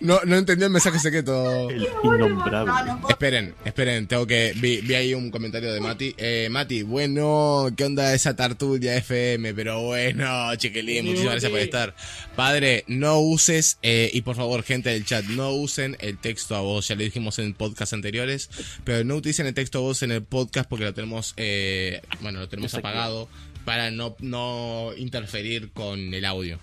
no, 0.00 0.20
no 0.24 0.36
entendió 0.36 0.66
el 0.66 0.72
mensaje 0.72 0.98
secreto. 0.98 1.70
El 1.70 1.86
No, 2.02 2.14
innombrable. 2.16 2.92
Esperen, 3.08 3.54
esperen, 3.64 4.06
tengo 4.06 4.26
que. 4.26 4.52
Vi, 4.56 4.80
vi 4.82 4.94
ahí 4.94 5.14
un 5.14 5.30
comentario 5.30 5.72
de 5.72 5.80
Mati. 5.80 6.14
Eh, 6.18 6.48
Mati, 6.50 6.82
bueno, 6.82 7.68
¿qué 7.76 7.84
onda 7.84 8.14
esa 8.14 8.36
tartulia 8.36 8.96
FM? 8.96 9.54
Pero 9.54 9.82
bueno, 9.82 10.54
chiquilín, 10.56 11.04
muchísimas 11.06 11.32
gracias 11.34 11.50
por 11.50 11.60
estar. 11.60 11.94
Padre, 12.34 12.84
no 12.86 13.18
uses, 13.20 13.78
eh, 13.82 14.10
y 14.12 14.22
por 14.22 14.36
favor, 14.36 14.62
gente 14.62 14.90
del 14.90 15.04
chat, 15.04 15.24
no 15.26 15.52
usen 15.52 15.96
el 16.00 16.18
texto 16.18 16.54
a 16.56 16.60
voz. 16.60 16.88
Ya 16.88 16.94
lo 16.94 17.02
dijimos 17.02 17.38
en 17.38 17.54
podcast 17.54 17.92
anteriores, 17.92 18.50
pero 18.84 19.04
no 19.04 19.16
utilicen 19.16 19.46
el 19.46 19.54
texto 19.54 19.78
a 19.78 19.82
voz 19.82 20.02
en 20.02 20.12
el 20.12 20.22
podcast 20.22 20.68
porque 20.68 20.84
lo 20.84 20.94
tenemos, 20.94 21.34
eh, 21.36 22.02
bueno, 22.20 22.40
lo 22.40 22.48
tenemos 22.48 22.74
apagado 22.74 23.28
para 23.66 23.90
no, 23.90 24.16
no 24.20 24.92
interferir 24.96 25.72
con 25.72 26.14
el 26.14 26.24
audio. 26.24 26.58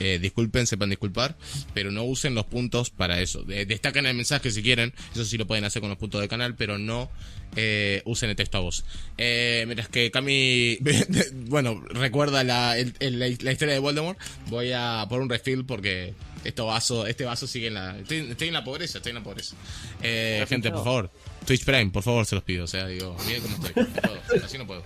Eh, 0.00 0.18
disculpen, 0.20 0.66
sepan 0.66 0.90
disculpar, 0.90 1.36
pero 1.72 1.90
no 1.90 2.02
usen 2.04 2.34
los 2.34 2.44
puntos 2.44 2.90
para 2.90 3.20
eso. 3.22 3.42
De- 3.44 3.64
destacan 3.64 4.04
el 4.04 4.14
mensaje 4.16 4.50
si 4.50 4.62
quieren, 4.62 4.92
eso 5.12 5.24
sí 5.24 5.38
lo 5.38 5.46
pueden 5.46 5.64
hacer 5.64 5.80
con 5.80 5.88
los 5.88 5.98
puntos 5.98 6.20
del 6.20 6.28
canal, 6.28 6.54
pero 6.56 6.76
no 6.76 7.10
eh, 7.56 8.02
usen 8.04 8.28
el 8.28 8.36
texto 8.36 8.58
a 8.58 8.60
voz. 8.60 8.84
Eh, 9.16 9.62
mientras 9.66 9.88
que 9.88 10.10
Cami, 10.10 10.78
bueno, 11.46 11.80
recuerda 11.90 12.42
la, 12.44 12.76
el- 12.76 12.92
el- 12.98 13.18
la, 13.18 13.26
la 13.40 13.52
historia 13.52 13.72
de 13.74 13.78
Voldemort, 13.80 14.18
voy 14.48 14.72
a 14.74 15.06
por 15.08 15.20
un 15.22 15.28
refill 15.30 15.64
porque 15.64 16.12
este 16.44 16.60
vaso, 16.62 17.06
este 17.06 17.24
vaso 17.24 17.46
sigue 17.46 17.68
en 17.68 17.74
la... 17.74 17.96
Estoy, 17.98 18.18
estoy 18.30 18.48
en 18.48 18.54
la 18.54 18.64
pobreza, 18.64 18.98
estoy 18.98 19.10
en 19.10 19.16
la 19.16 19.22
pobreza. 19.22 19.54
Eh, 20.02 20.34
¿Estás 20.38 20.48
gente, 20.48 20.70
por 20.72 20.82
favor, 20.84 21.10
Twitch 21.46 21.64
Prime, 21.64 21.90
por 21.90 22.02
favor, 22.02 22.26
se 22.26 22.34
los 22.34 22.44
pido, 22.44 22.64
o 22.64 22.66
sea, 22.66 22.86
digo, 22.88 23.16
miren 23.26 23.42
cómo 23.42 23.56
estoy. 23.64 23.84
No 23.84 23.92
puedo, 23.92 24.44
así 24.44 24.58
no 24.58 24.66
puedo. 24.66 24.84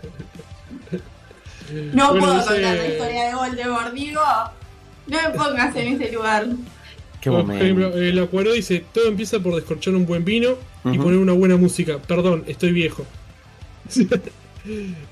No 1.93 2.11
Bueno, 2.13 2.27
puedo 2.27 2.37
contar 2.47 2.77
la 2.77 2.87
historia 2.89 3.25
de 3.29 3.35
Voldemort, 3.35 3.93
digo. 3.95 4.21
No 5.07 5.19
me 5.23 5.31
pongas 5.31 5.75
en 5.77 6.01
ese 6.01 6.13
lugar. 6.13 6.47
Qué 7.21 7.31
Por 7.31 7.41
momento. 7.43 7.65
ejemplo, 7.65 7.93
el 7.95 8.19
acuerdo 8.23 8.53
dice, 8.53 8.85
todo 8.93 9.07
empieza 9.09 9.39
por 9.41 9.55
descorchar 9.55 9.95
un 9.95 10.07
buen 10.07 10.25
vino 10.25 10.55
y 10.85 10.99
poner 10.99 11.19
una 11.19 11.33
buena 11.33 11.57
música. 11.57 11.99
Perdón, 11.99 12.45
estoy 12.47 12.73
viejo. 12.73 13.05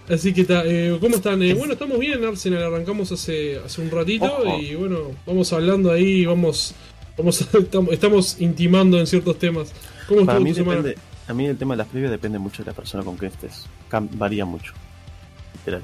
Así 0.09 0.33
que 0.33 0.43
está, 0.43 0.63
eh, 0.65 0.97
¿cómo 1.01 1.17
están? 1.17 1.43
Eh, 1.43 1.55
bueno, 1.55 1.73
estamos 1.73 1.99
bien, 1.99 2.25
Arsenal, 2.25 2.63
arrancamos 2.63 3.11
hace, 3.11 3.59
hace 3.65 3.81
un 3.81 3.91
ratito 3.91 4.25
Ojo. 4.27 4.59
y 4.61 4.75
bueno, 4.77 4.99
vamos 5.27 5.53
hablando 5.53 5.91
ahí, 5.91 6.25
vamos, 6.25 6.75
vamos 7.19 7.41
estamos, 7.55 7.93
estamos 7.93 8.41
intimando 8.41 8.99
en 9.01 9.07
ciertos 9.09 9.39
temas. 9.39 9.73
¿Cómo 10.09 10.25
Para 10.25 10.39
estuvo 10.39 10.45
mí 10.45 10.51
tu 10.51 10.57
semana? 10.57 10.83
depende. 10.83 11.01
A 11.27 11.35
mí 11.35 11.47
el 11.47 11.57
tema 11.57 11.75
de 11.75 11.79
las 11.79 11.89
previas 11.89 12.11
depende 12.13 12.39
mucho 12.39 12.63
de 12.65 12.71
la 12.71 12.77
persona 12.77 13.03
con 13.05 13.17
que 13.19 13.27
estés. 13.27 13.67
Cam- 13.91 14.09
varía 14.13 14.45
mucho. 14.45 14.73
Literal. 15.59 15.83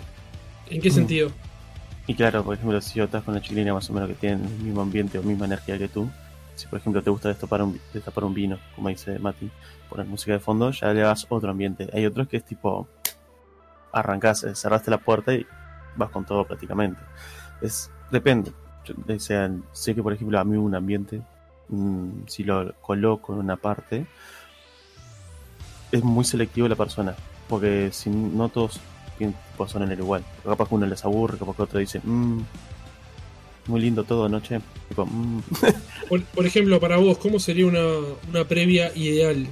¿En 0.71 0.81
qué 0.81 0.91
sentido? 0.91 1.31
Y 2.07 2.15
claro, 2.15 2.45
por 2.45 2.55
ejemplo, 2.55 2.81
si 2.81 3.01
estás 3.01 3.25
con 3.25 3.35
una 3.35 3.43
chiquilina 3.43 3.75
más 3.75 3.91
o 3.91 3.93
menos 3.93 4.09
que 4.09 4.15
tiene 4.15 4.37
el 4.45 4.63
mismo 4.63 4.81
ambiente 4.81 5.19
o 5.19 5.23
misma 5.23 5.47
energía 5.47 5.77
que 5.79 5.89
tú, 5.89 6.09
si 6.55 6.67
por 6.69 6.79
ejemplo 6.79 7.03
te 7.03 7.11
gusta 7.11 7.29
destapar 7.29 7.63
un, 7.63 7.81
destapar 7.93 8.25
un 8.25 8.35
vino, 8.35 8.59
como 8.75 8.89
dice 8.89 9.19
Mati, 9.19 9.51
poner 9.89 10.07
música 10.07 10.33
de 10.33 10.39
fondo, 10.39 10.71
ya 10.71 10.93
le 10.93 11.01
das 11.01 11.27
otro 11.29 11.51
ambiente. 11.51 11.89
Hay 11.93 12.07
otros 12.07 12.29
que 12.29 12.37
es 12.39 12.45
tipo, 12.45 12.89
arrancás, 13.93 14.45
eh, 14.45 14.55
cerraste 14.55 14.91
la 14.91 14.99
puerta 14.99 15.35
y 15.35 15.47
vas 15.97 16.11
con 16.11 16.25
todo 16.25 16.45
prácticamente. 16.47 17.01
Es, 17.61 17.91
depende. 18.11 18.53
O 19.09 19.19
sea, 19.19 19.51
sé 19.73 19.95
que 19.95 20.03
por 20.03 20.13
ejemplo 20.13 20.39
a 20.39 20.45
mí 20.45 20.57
un 20.57 20.75
ambiente, 20.75 21.21
mm, 21.69 22.27
si 22.27 22.45
lo 22.45 22.73
coloco 22.81 23.33
en 23.33 23.41
una 23.41 23.57
parte, 23.57 24.07
es 25.91 26.05
muy 26.05 26.25
selectivo 26.25 26.69
la 26.69 26.77
persona, 26.77 27.15
porque 27.49 27.91
si 27.93 28.11
no 28.11 28.49
todos 28.49 28.81
tipo, 29.19 29.69
son 29.69 29.83
en 29.83 29.93
el 29.93 29.99
igual. 29.99 30.23
Capaz 30.45 30.69
que 30.69 30.75
uno 30.75 30.87
les 30.87 31.05
aburre, 31.05 31.39
capaz 31.39 31.57
que 31.57 31.63
otro 31.63 31.79
dice, 31.79 32.01
"Mm", 32.03 32.41
muy 33.67 33.81
lindo 33.81 34.05
todo, 34.05 34.29
noche. 34.29 34.61
Tipo, 34.89 35.07
mm, 35.07 35.41
Por, 36.09 36.23
por 36.25 36.47
ejemplo, 36.47 36.79
para 36.81 36.97
vos, 36.99 37.19
¿cómo 37.19 37.39
sería 37.41 37.67
una, 37.67 37.85
una 38.29 38.45
previa 38.47 38.93
ideal? 38.95 39.47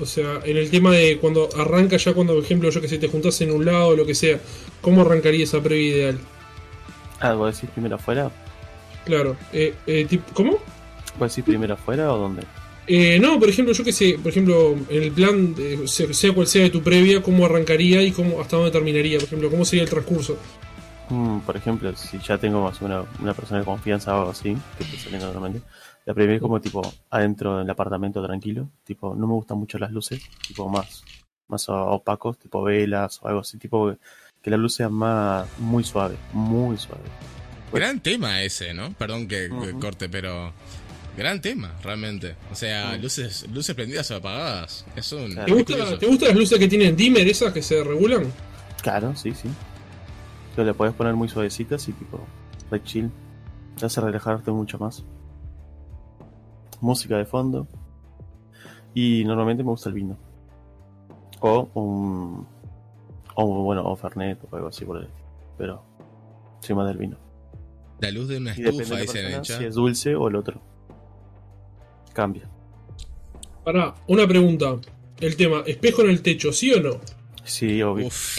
O 0.00 0.06
sea, 0.06 0.40
en 0.44 0.56
el 0.56 0.70
tema 0.70 0.90
de 0.90 1.18
cuando 1.18 1.48
arranca 1.56 1.96
ya 1.96 2.12
cuando, 2.14 2.34
por 2.34 2.42
ejemplo, 2.42 2.68
yo 2.70 2.80
que 2.80 2.88
sé, 2.88 2.98
te 2.98 3.08
juntás 3.08 3.40
en 3.42 3.52
un 3.52 3.64
lado 3.64 3.88
o 3.88 3.96
lo 3.96 4.04
que 4.04 4.14
sea, 4.14 4.40
¿cómo 4.80 5.02
arrancaría 5.02 5.44
esa 5.44 5.62
previa 5.62 5.88
ideal? 5.88 6.18
ah, 7.20 7.32
¿vos 7.34 7.54
decís 7.54 7.70
primero 7.70 7.94
afuera? 7.94 8.30
Claro, 9.04 9.36
eh, 9.52 9.72
eh, 9.86 10.06
¿cómo? 10.32 10.58
¿Vos 11.18 11.30
decís 11.30 11.44
primero 11.44 11.74
afuera 11.74 12.12
o 12.12 12.18
dónde? 12.18 12.42
Eh, 12.86 13.18
no, 13.18 13.38
por 13.40 13.48
ejemplo, 13.48 13.72
yo 13.72 13.82
que 13.82 13.92
sé, 13.92 14.18
por 14.22 14.30
ejemplo, 14.30 14.76
en 14.90 15.02
el 15.02 15.10
plan, 15.12 15.54
de- 15.54 15.88
sea, 15.88 16.32
cual 16.34 16.46
sea 16.46 16.64
de 16.64 16.70
tu 16.70 16.82
previa, 16.82 17.22
¿cómo 17.22 17.46
arrancaría 17.46 18.02
y 18.02 18.10
cómo 18.12 18.40
hasta 18.40 18.56
dónde 18.56 18.70
terminaría? 18.70 19.18
Por 19.18 19.26
ejemplo, 19.26 19.50
¿cómo 19.50 19.64
sería 19.64 19.84
el 19.84 19.88
transcurso? 19.90 20.36
Mm, 21.08 21.38
por 21.40 21.56
ejemplo, 21.56 21.94
si 21.96 22.18
ya 22.18 22.36
tengo 22.38 22.62
más 22.62 22.80
una, 22.82 23.04
una 23.20 23.32
persona 23.34 23.60
de 23.60 23.64
confianza 23.66 24.14
o 24.14 24.18
algo 24.20 24.30
así, 24.32 24.56
que 24.78 24.84
salen 24.98 25.20
normalmente, 25.20 25.62
la 26.04 26.12
primera 26.14 26.34
es 26.36 26.42
como 26.42 26.60
tipo 26.60 26.82
adentro 27.10 27.58
del 27.58 27.70
apartamento 27.70 28.22
tranquilo, 28.24 28.68
tipo 28.84 29.14
no 29.14 29.26
me 29.26 29.32
gustan 29.34 29.58
mucho 29.58 29.78
las 29.78 29.90
luces, 29.90 30.22
tipo 30.46 30.68
más, 30.68 31.04
más 31.48 31.66
opacos, 31.68 32.38
tipo 32.38 32.62
velas 32.62 33.18
o 33.22 33.28
algo 33.28 33.40
así, 33.40 33.58
tipo 33.58 33.94
que 34.42 34.50
la 34.50 34.56
luz 34.58 34.74
sea 34.74 34.90
más 34.90 35.46
muy 35.58 35.84
suave, 35.84 36.16
muy 36.34 36.76
suave. 36.76 37.02
Gran 37.72 38.00
tema 38.00 38.42
ese, 38.42 38.72
¿no? 38.72 38.92
Perdón 38.92 39.26
que, 39.26 39.48
corte, 39.80 40.08
pero. 40.08 40.52
Gran 41.16 41.40
tema, 41.40 41.72
realmente. 41.82 42.34
O 42.50 42.54
sea, 42.54 42.96
luces, 42.96 43.48
luces 43.52 43.74
prendidas 43.74 44.10
o 44.10 44.16
apagadas. 44.16 44.84
Es 44.96 45.12
un. 45.12 45.30
Claro. 45.32 45.46
¿Te, 45.46 45.52
gusta, 45.52 45.72
curioso. 45.74 45.98
¿Te 45.98 46.06
gustan 46.06 46.28
las 46.28 46.36
luces 46.36 46.58
que 46.58 46.68
tienen 46.68 46.96
dimmer 46.96 47.26
esas 47.28 47.52
que 47.52 47.62
se 47.62 47.84
regulan? 47.84 48.24
Claro, 48.82 49.14
sí, 49.14 49.32
sí. 49.32 49.48
Pero 50.54 50.66
le 50.66 50.74
puedes 50.74 50.94
poner 50.94 51.14
muy 51.14 51.28
suavecitas 51.28 51.88
y 51.88 51.92
tipo, 51.92 52.20
re 52.70 52.82
chill. 52.82 53.10
Te 53.78 53.86
hace 53.86 54.00
relajarte 54.00 54.50
mucho 54.50 54.78
más. 54.78 55.04
Música 56.80 57.16
de 57.16 57.24
fondo. 57.24 57.68
Y 58.92 59.24
normalmente 59.24 59.62
me 59.62 59.70
gusta 59.70 59.88
el 59.88 59.94
vino. 59.94 60.18
O 61.40 61.68
un. 61.74 62.46
O 63.36 63.64
bueno, 63.64 63.84
o 63.84 63.96
Fernet 63.96 64.38
o 64.50 64.56
algo 64.56 64.68
así 64.68 64.84
por 64.84 64.96
el 64.96 65.04
estilo. 65.04 65.28
Pero. 65.58 65.84
Soy 66.60 66.74
más 66.74 66.88
del 66.88 66.98
vino. 66.98 67.18
La 68.00 68.10
luz 68.10 68.28
de 68.28 68.38
una 68.38 68.52
estufa, 68.52 68.96
de 68.96 69.02
dicen 69.02 69.26
hecha. 69.34 69.58
si 69.58 69.64
es 69.64 69.74
dulce 69.74 70.16
o 70.16 70.28
el 70.28 70.36
otro. 70.36 70.73
Cambia. 72.14 72.48
Pará, 73.64 73.94
una 74.06 74.26
pregunta. 74.26 74.76
El 75.20 75.36
tema, 75.36 75.62
espejo 75.66 76.02
en 76.02 76.10
el 76.10 76.22
techo, 76.22 76.52
¿sí 76.52 76.72
o 76.72 76.80
no? 76.80 77.00
Sí, 77.44 77.82
obvio. 77.82 78.06
Uf. 78.06 78.38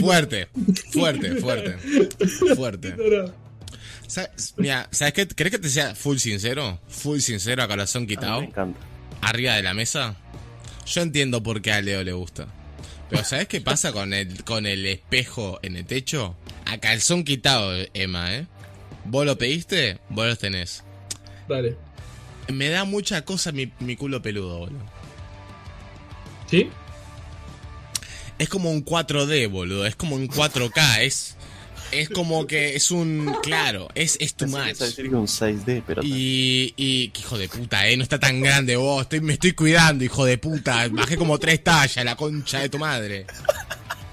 Fuerte, 0.00 0.48
fuerte, 0.92 1.36
fuerte. 1.36 1.76
Fuerte. 2.54 2.94
¿Sabes, 4.06 4.54
mira, 4.56 4.88
¿sabes 4.92 5.14
qué? 5.14 5.26
¿Crees 5.26 5.50
que 5.50 5.58
te 5.58 5.68
sea 5.68 5.94
full 5.94 6.18
sincero? 6.18 6.78
Full 6.88 7.18
sincero 7.18 7.62
a 7.62 7.68
corazón 7.68 8.06
quitado. 8.06 8.40
me 8.40 8.46
encanta. 8.46 8.78
Arriba 9.22 9.54
de 9.54 9.62
la 9.62 9.74
mesa. 9.74 10.16
Yo 10.86 11.02
entiendo 11.02 11.42
por 11.42 11.60
qué 11.60 11.72
a 11.72 11.80
Leo 11.80 12.04
le 12.04 12.12
gusta. 12.12 12.46
Pero 13.08 13.24
¿sabes 13.24 13.46
qué 13.48 13.60
pasa 13.60 13.92
con 13.92 14.12
el, 14.12 14.42
con 14.44 14.66
el 14.66 14.84
espejo 14.86 15.60
en 15.62 15.76
el 15.76 15.86
techo? 15.86 16.36
A 16.64 16.78
calzón 16.78 17.24
quitado, 17.24 17.72
Emma, 17.94 18.34
¿eh? 18.34 18.46
Vos 19.04 19.24
lo 19.24 19.38
pediste, 19.38 19.98
vos 20.08 20.26
lo 20.26 20.36
tenés. 20.36 20.82
Dale. 21.48 21.76
Me 22.52 22.68
da 22.68 22.84
mucha 22.84 23.24
cosa 23.24 23.52
mi, 23.52 23.72
mi 23.78 23.96
culo 23.96 24.22
peludo, 24.22 24.58
boludo. 24.58 24.84
¿Sí? 26.50 26.68
Es 28.38 28.48
como 28.48 28.70
un 28.70 28.84
4D, 28.84 29.48
boludo. 29.48 29.86
Es 29.86 29.96
como 29.96 30.16
un 30.16 30.28
4K. 30.28 31.02
Es, 31.02 31.36
es 31.92 32.08
como 32.08 32.46
que 32.46 32.74
es 32.76 32.90
un... 32.90 33.34
Claro, 33.42 33.88
es, 33.94 34.16
es 34.20 34.34
too 34.34 34.46
much. 34.46 34.80
un 35.12 35.26
6D, 35.26 35.82
pero 35.86 36.02
Y, 36.04 36.74
y 36.76 37.08
que 37.08 37.20
hijo 37.20 37.38
de 37.38 37.48
puta, 37.48 37.88
eh, 37.88 37.96
no 37.96 38.02
está 38.02 38.18
tan 38.18 38.40
grande 38.40 38.76
vos, 38.76 39.02
estoy, 39.02 39.20
me 39.20 39.34
estoy 39.34 39.52
cuidando, 39.52 40.04
hijo 40.04 40.24
de 40.24 40.38
puta, 40.38 40.88
bajé 40.88 41.16
como 41.16 41.38
tres 41.38 41.62
tallas, 41.64 42.04
la 42.04 42.16
concha 42.16 42.60
de 42.60 42.68
tu 42.68 42.78
madre. 42.78 43.26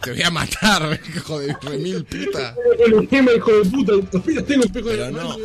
Te 0.02 0.12
voy 0.12 0.22
a 0.22 0.30
matar, 0.32 1.00
hijo 1.16 1.40
de 1.40 1.56
remil 1.62 2.04
puta. 2.04 2.56
El 2.86 3.08
tema, 3.08 3.32
hijo 3.34 3.52
de 3.52 3.70
puta, 3.70 3.94
todavía 4.12 4.46
tengo 4.46 4.66
espejo 4.66 4.90
de 4.90 4.98
Pero 4.98 5.12
no. 5.12 5.38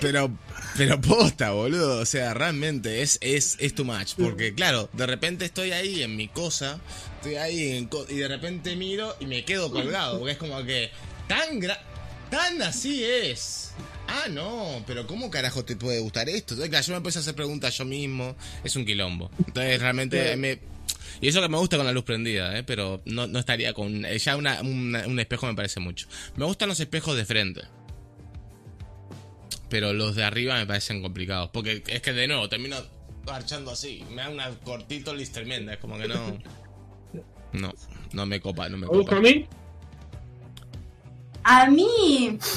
Pero, 0.00 0.30
pero 0.76 1.00
posta, 1.00 1.50
boludo, 1.50 1.98
o 2.00 2.06
sea, 2.06 2.34
realmente 2.34 3.02
es, 3.02 3.18
es, 3.20 3.56
es 3.58 3.74
too 3.74 3.84
much, 3.84 4.14
porque 4.16 4.54
claro, 4.54 4.88
de 4.92 5.06
repente 5.06 5.44
estoy 5.44 5.72
ahí 5.72 6.02
en 6.04 6.14
mi 6.16 6.28
cosa, 6.28 6.78
estoy 7.16 7.34
ahí 7.34 7.76
en 7.76 7.86
co- 7.86 8.06
y 8.08 8.14
de 8.16 8.28
repente 8.28 8.76
miro 8.76 9.16
y 9.18 9.26
me 9.26 9.44
quedo 9.44 9.70
colgado, 9.72 10.18
porque 10.20 10.32
es 10.32 10.38
como 10.38 10.62
que 10.64 10.90
tan 11.28 11.58
gra 11.60 11.78
tan 12.30 12.60
así 12.62 13.04
es. 13.04 13.72
Ah, 14.06 14.28
no, 14.30 14.82
pero 14.86 15.06
¿cómo 15.06 15.30
carajo 15.30 15.64
te 15.64 15.76
puede 15.76 16.00
gustar 16.00 16.28
esto? 16.28 16.54
Entonces, 16.54 16.68
claro, 16.68 16.84
yo 16.86 16.92
me 16.92 16.96
empiezo 16.98 17.18
a 17.18 17.22
hacer 17.22 17.34
preguntas 17.34 17.76
yo 17.78 17.84
mismo, 17.84 18.36
es 18.62 18.76
un 18.76 18.84
quilombo. 18.84 19.30
Entonces, 19.46 19.80
realmente 19.80 20.36
me... 20.36 20.58
Y 21.20 21.28
eso 21.28 21.40
que 21.40 21.48
me 21.48 21.56
gusta 21.58 21.76
con 21.76 21.86
la 21.86 21.92
luz 21.92 22.04
prendida, 22.04 22.58
¿eh? 22.58 22.62
pero 22.64 23.00
no, 23.06 23.26
no 23.26 23.38
estaría 23.38 23.72
con... 23.72 24.04
eh, 24.04 24.18
Ya 24.18 24.36
una- 24.36 24.60
una- 24.62 25.06
un 25.06 25.18
espejo 25.20 25.46
me 25.46 25.54
parece 25.54 25.80
mucho. 25.80 26.06
Me 26.36 26.44
gustan 26.44 26.68
los 26.68 26.80
espejos 26.80 27.16
de 27.16 27.24
frente. 27.24 27.62
Pero 29.70 29.92
los 29.92 30.14
de 30.14 30.24
arriba 30.24 30.56
me 30.56 30.66
parecen 30.66 31.00
complicados. 31.02 31.50
Porque 31.52 31.82
es 31.86 32.02
que 32.02 32.12
de 32.12 32.26
nuevo 32.28 32.48
termino 32.48 32.76
marchando 33.26 33.70
así. 33.70 34.04
Me 34.10 34.16
da 34.22 34.28
una 34.30 34.50
cortito 34.60 35.14
tremenda. 35.32 35.72
Es 35.74 35.78
como 35.78 35.98
que 35.98 36.08
no. 36.08 36.38
No, 37.52 37.72
no 38.12 38.26
me 38.26 38.40
copa, 38.40 38.68
no 38.68 38.76
me 38.76 38.86
¿A 38.86 38.88
vos, 38.88 38.98
copa. 38.98 39.14
Cami? 39.14 39.46
A 41.44 41.66
mí. 41.70 42.38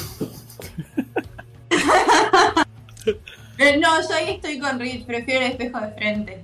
Eh, 3.60 3.76
no, 3.76 4.00
yo 4.00 4.14
ahí 4.14 4.34
estoy 4.34 4.60
con 4.60 4.78
Rich, 4.78 5.04
prefiero 5.04 5.44
el 5.44 5.50
espejo 5.50 5.80
de 5.80 5.90
frente. 5.90 6.42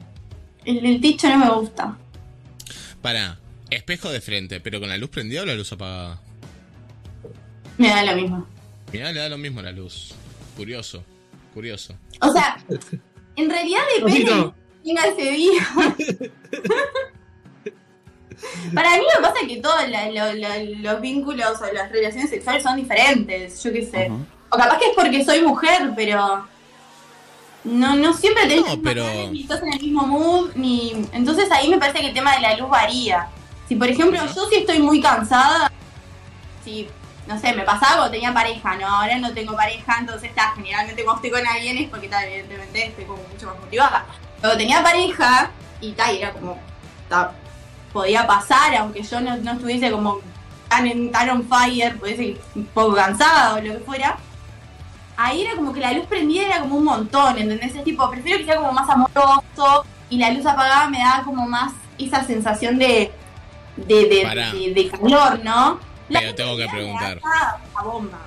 El 0.65 0.83
del 0.83 1.01
techo 1.01 1.29
no 1.29 1.39
me 1.39 1.51
gusta. 1.51 1.97
Para, 3.01 3.39
espejo 3.71 4.11
de 4.11 4.21
frente, 4.21 4.59
pero 4.59 4.81
con 4.81 4.89
la 4.89 4.99
luz 4.99 5.11
prendida 5.11 5.43
o 5.43 5.47
la 5.47 5.55
luz 5.55 5.73
apagada. 5.73 6.21
Me 7.79 7.89
da 7.89 8.03
lo 8.03 8.17
mismo. 8.17 8.45
Mira, 8.93 9.13
le 9.13 9.21
da 9.21 9.29
lo 9.29 9.39
mismo 9.39 9.63
la 9.63 9.71
luz. 9.71 10.13
Curioso, 10.57 11.05
curioso. 11.53 11.95
O 12.21 12.33
sea, 12.33 12.59
en 13.37 13.49
realidad 13.49 13.83
depende 13.97 14.35
de 14.35 14.53
tenga 14.85 15.07
ese 15.07 15.31
día. 15.31 15.69
Para 18.75 18.91
mí 18.91 18.99
lo 18.99 19.17
que 19.23 19.29
pasa 19.29 19.41
es 19.43 19.49
que 19.49 19.57
todos 19.61 19.89
la- 19.89 20.11
lo- 20.11 20.33
lo- 20.35 20.81
los 20.93 21.01
vínculos 21.01 21.61
o 21.61 21.73
las 21.73 21.91
relaciones 21.91 22.31
sexuales 22.31 22.63
son 22.63 22.77
diferentes, 22.77 23.63
yo 23.63 23.73
qué 23.73 23.85
sé. 23.87 24.11
O 24.51 24.57
capaz 24.57 24.79
que 24.79 24.87
es 24.91 24.93
porque 24.95 25.25
soy 25.25 25.43
mujer, 25.43 25.91
pero 25.97 26.47
no, 27.65 27.97
no 27.97 28.13
siempre 28.13 28.47
tenés 28.47 28.67
No, 28.67 28.83
pero- 28.83 29.05
ni 29.31 29.43
estás 29.43 29.63
en 29.63 29.73
el 29.73 29.81
mismo 29.81 30.07
mood, 30.07 30.51
ni. 30.55 31.07
Entonces 31.13 31.51
ahí 31.51 31.69
me 31.69 31.79
parece 31.79 32.01
que 32.01 32.09
el 32.09 32.15
tema 32.15 32.35
de 32.35 32.41
la 32.41 32.57
luz 32.57 32.69
varía. 32.69 33.29
Si 33.69 33.77
por 33.77 33.89
ejemplo 33.89 34.21
yo 34.35 34.47
sí 34.49 34.57
estoy 34.57 34.79
muy 34.81 35.01
cansada, 35.01 35.73
si, 36.63 36.87
no 37.27 37.39
sé, 37.41 37.55
me 37.55 37.63
pasaba 37.63 37.97
cuando 37.97 38.11
tenía 38.11 38.35
pareja, 38.35 38.77
¿no? 38.77 38.87
Ahora 38.87 39.17
no 39.19 39.33
tengo 39.33 39.57
pareja, 39.57 39.97
entonces 40.01 40.29
está, 40.29 40.53
generalmente 40.55 41.03
cuando 41.05 41.23
estoy 41.25 41.41
con 41.41 41.49
alguien 41.51 41.79
es 41.79 41.89
porque 41.89 42.07
está, 42.07 42.25
evidentemente 42.27 42.87
estoy 42.89 43.05
como 43.07 43.23
mucho 43.33 43.47
más 43.47 43.59
motivada. 43.59 44.05
Cuando 44.41 44.59
tenía 44.59 44.83
pareja, 44.83 45.51
y 45.81 45.93
tal, 45.93 46.17
era 46.17 46.33
como, 46.33 46.59
ta, 47.09 47.33
podía 47.95 48.27
pasar, 48.27 48.75
aunque 48.75 49.03
yo 49.03 49.21
no, 49.23 49.37
no 49.39 49.53
estuviese 49.53 49.91
como 49.91 50.19
tan, 50.69 50.87
en, 50.87 51.11
tan 51.11 51.31
on 51.31 51.49
fire, 51.49 51.97
puede 51.99 52.17
ser 52.17 52.37
un 52.55 52.67
poco 52.67 52.95
cansada 52.97 53.55
o 53.55 53.61
lo 53.63 53.73
que 53.73 53.79
fuera. 53.79 54.19
Ahí 55.17 55.43
era 55.43 55.55
como 55.55 55.73
que 55.73 55.81
la 55.81 55.93
luz 55.93 56.07
prendida 56.07 56.45
era 56.45 56.61
como 56.61 56.77
un 56.77 56.85
montón, 56.85 57.39
¿entendés? 57.39 57.75
Es 57.75 57.85
tipo, 57.85 58.11
prefiero 58.11 58.39
que 58.41 58.45
sea 58.47 58.57
como 58.57 58.73
más 58.73 58.89
amoroso 58.91 59.87
y 60.11 60.19
la 60.19 60.31
luz 60.33 60.45
apagada 60.45 60.91
me 60.91 60.99
da 60.99 61.23
como 61.25 61.47
más 61.49 61.73
esa 61.99 62.25
sensación 62.25 62.79
de, 62.79 63.13
de, 63.77 64.09
de, 64.09 64.23
Pará. 64.25 64.51
de- 64.53 64.75
de 64.75 64.89
calor, 64.89 65.41
¿no? 65.45 65.79
La 66.09 66.21
Pero 66.21 66.35
tengo 66.35 66.57
que 66.57 66.67
preguntar. 66.69 67.21
da 67.21 67.61
una 67.73 67.83
bomba. 67.83 68.19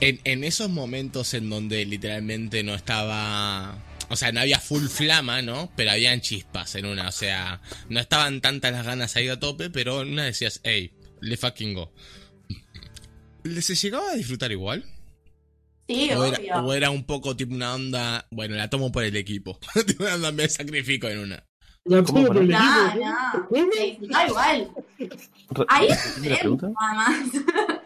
En, 0.00 0.20
en 0.24 0.44
esos 0.44 0.70
momentos 0.70 1.34
en 1.34 1.50
donde 1.50 1.84
literalmente 1.84 2.62
no 2.62 2.74
estaba. 2.74 3.74
O 4.10 4.16
sea, 4.16 4.32
no 4.32 4.40
había 4.40 4.60
full 4.60 4.86
flama, 4.86 5.42
¿no? 5.42 5.70
Pero 5.76 5.90
habían 5.92 6.20
chispas 6.20 6.74
en 6.74 6.86
una. 6.86 7.08
O 7.08 7.12
sea, 7.12 7.60
no 7.88 8.00
estaban 8.00 8.40
tantas 8.40 8.72
las 8.72 8.84
ganas 8.86 9.16
ahí 9.16 9.28
a 9.28 9.38
tope, 9.40 9.70
pero 9.70 10.02
en 10.02 10.12
una 10.12 10.24
decías, 10.24 10.60
hey, 10.64 10.92
le 11.20 11.36
fucking 11.36 11.74
go. 11.74 11.92
¿Se 13.60 13.74
llegaba 13.74 14.10
a 14.10 14.14
disfrutar 14.14 14.52
igual? 14.52 14.84
Sí, 15.86 16.10
O 16.14 16.24
era, 16.24 16.38
obvio. 16.38 16.54
o 16.56 16.74
era 16.74 16.90
un 16.90 17.04
poco 17.04 17.36
tipo 17.36 17.54
una 17.54 17.74
onda. 17.74 18.26
Bueno, 18.30 18.56
la 18.56 18.70
tomo 18.70 18.90
por 18.90 19.04
el 19.04 19.16
equipo. 19.16 19.58
Tipo 19.86 20.04
una 20.04 20.14
onda, 20.14 20.32
me 20.32 20.48
sacrifico 20.48 21.08
en 21.08 21.18
una. 21.18 21.44
la 21.84 22.02
¿Cómo 22.02 22.20
tomo 22.20 22.26
por 22.28 22.38
el 22.38 22.48
No, 22.48 22.88
equipo. 22.88 24.08
no, 24.08 24.26
igual. 24.26 24.70
Ahí 25.68 25.88
nada 26.22 26.94
más. 26.94 27.18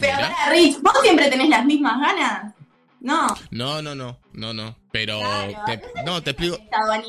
Pero 0.00 0.12
ahora, 0.14 0.34
Rich, 0.50 0.80
¿vos 0.82 0.92
siempre 1.02 1.28
tenés 1.30 1.48
las 1.48 1.64
mismas 1.64 2.00
ganas? 2.00 2.54
No. 3.00 3.26
No, 3.50 3.80
no, 3.82 3.94
no, 3.94 4.18
no, 4.32 4.52
no. 4.54 4.76
Pero 4.92 5.18
Claro, 5.20 5.64
te- 5.64 6.02
no, 6.04 6.22
te 6.22 6.30
explico, 6.30 6.58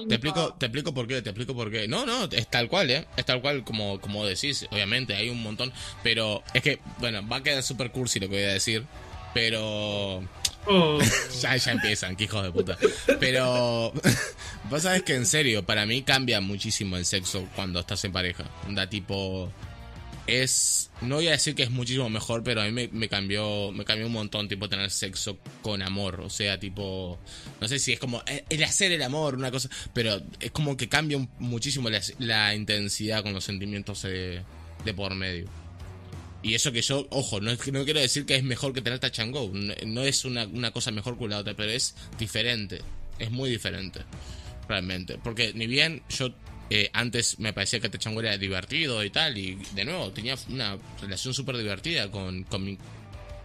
te 0.08 0.16
explico, 0.16 0.54
te 0.54 0.66
explico 0.68 0.94
por 0.94 1.06
qué, 1.06 1.22
te 1.22 1.30
explico 1.32 1.54
por 1.54 1.70
qué. 1.70 1.88
No, 1.88 2.06
no, 2.06 2.24
es 2.32 2.48
tal 2.48 2.70
cual, 2.70 2.90
eh. 2.90 3.06
Es 3.18 3.26
tal 3.26 3.42
cual 3.42 3.64
como, 3.66 4.00
como 4.00 4.26
decís, 4.26 4.66
obviamente, 4.72 5.14
hay 5.14 5.30
un 5.30 5.44
montón. 5.44 5.72
Pero 6.02 6.44
es 6.54 6.62
que, 6.64 6.80
bueno, 7.00 7.28
va 7.28 7.38
a 7.38 7.44
quedar 7.44 7.62
super 7.62 7.92
cursi 7.92 8.20
lo 8.22 8.30
que 8.30 8.36
voy 8.36 8.44
a 8.46 8.54
decir. 8.54 8.86
Pero 9.34 10.24
Oh, 10.66 10.98
ya, 11.42 11.58
ya 11.58 11.72
empiezan, 11.74 12.16
que 12.16 12.24
hijos 12.24 12.42
de 12.42 12.52
puta. 12.52 12.78
Pero 13.20 13.92
vos 14.70 14.82
sabés 14.82 15.04
que 15.04 15.14
en 15.16 15.26
serio, 15.26 15.66
para 15.66 15.86
mí 15.86 16.04
cambia 16.04 16.40
muchísimo 16.40 16.96
el 16.96 17.04
sexo 17.06 17.46
cuando 17.54 17.82
estás 17.82 18.04
en 18.06 18.14
pareja. 18.14 18.46
Da 18.70 18.88
tipo. 18.90 19.52
Es. 20.26 20.90
No 21.02 21.16
voy 21.16 21.28
a 21.28 21.32
decir 21.32 21.54
que 21.54 21.64
es 21.64 21.70
muchísimo 21.70 22.10
mejor, 22.10 22.44
pero 22.44 22.62
a 22.62 22.66
mí 22.66 22.90
me, 22.92 23.10
cambió. 23.10 23.72
Me 23.72 23.84
cambió 23.84 24.08
un 24.08 24.14
montón, 24.14 24.48
tipo, 24.48 24.70
tener 24.70 24.90
sexo 24.90 25.38
con 25.62 25.82
amor. 25.82 26.22
O 26.22 26.30
sea, 26.30 26.60
tipo. 26.60 27.20
No 27.60 27.68
sé 27.68 27.80
si 27.80 27.94
es 27.94 28.00
como. 28.00 28.24
eh, 28.28 28.46
El 28.50 28.64
hacer 28.64 28.92
el 28.92 29.02
amor, 29.02 29.36
una 29.36 29.52
cosa. 29.52 29.70
Pero 29.94 30.22
es 30.40 30.52
como 30.52 30.78
que 30.78 30.88
cambia 30.88 31.18
muchísimo 31.40 31.90
la, 32.20 32.56
intensidad 32.56 33.22
con 33.24 33.34
los 33.34 33.44
sentimientos 33.44 34.04
de, 34.04 34.42
de 34.86 34.94
por 34.94 35.14
medio. 35.16 35.46
Y 36.42 36.56
eso 36.56 36.74
que 36.74 36.82
yo, 36.82 37.08
ojo, 37.10 37.40
no, 37.40 37.58
quiero 37.58 38.00
decir 38.02 38.26
que 38.26 38.36
es 38.36 38.44
mejor 38.44 38.74
que 38.74 38.82
tener 38.82 39.00
touch 39.00 39.20
and 39.20 39.34
go. 39.34 39.50
No, 39.54 39.74
no 39.86 40.04
es 40.04 40.26
una, 40.26 40.46
una 40.46 40.72
cosa 40.72 40.92
mejor 40.92 41.18
que 41.18 41.28
la 41.28 41.40
otra, 41.40 41.54
pero 41.54 41.72
es 41.72 41.96
diferente. 42.18 42.82
Es 43.20 43.32
muy 43.32 43.50
diferente. 43.50 44.02
Realmente. 44.68 45.18
Porque 45.22 45.54
ni 45.54 45.68
bien 45.68 46.02
yo 46.10 46.34
eh, 46.70 46.90
antes 46.94 47.40
me 47.40 47.54
parecía 47.54 47.80
que 47.80 47.90
go 47.90 48.20
era 48.20 48.38
divertido 48.38 49.04
y 49.04 49.10
tal. 49.10 49.38
Y 49.38 49.56
de 49.74 49.86
nuevo, 49.86 50.12
tenía 50.12 50.36
una 50.50 50.78
relación 51.02 51.34
súper 51.34 51.58
divertida 51.58 52.10
con, 52.12 52.44
con 52.44 52.78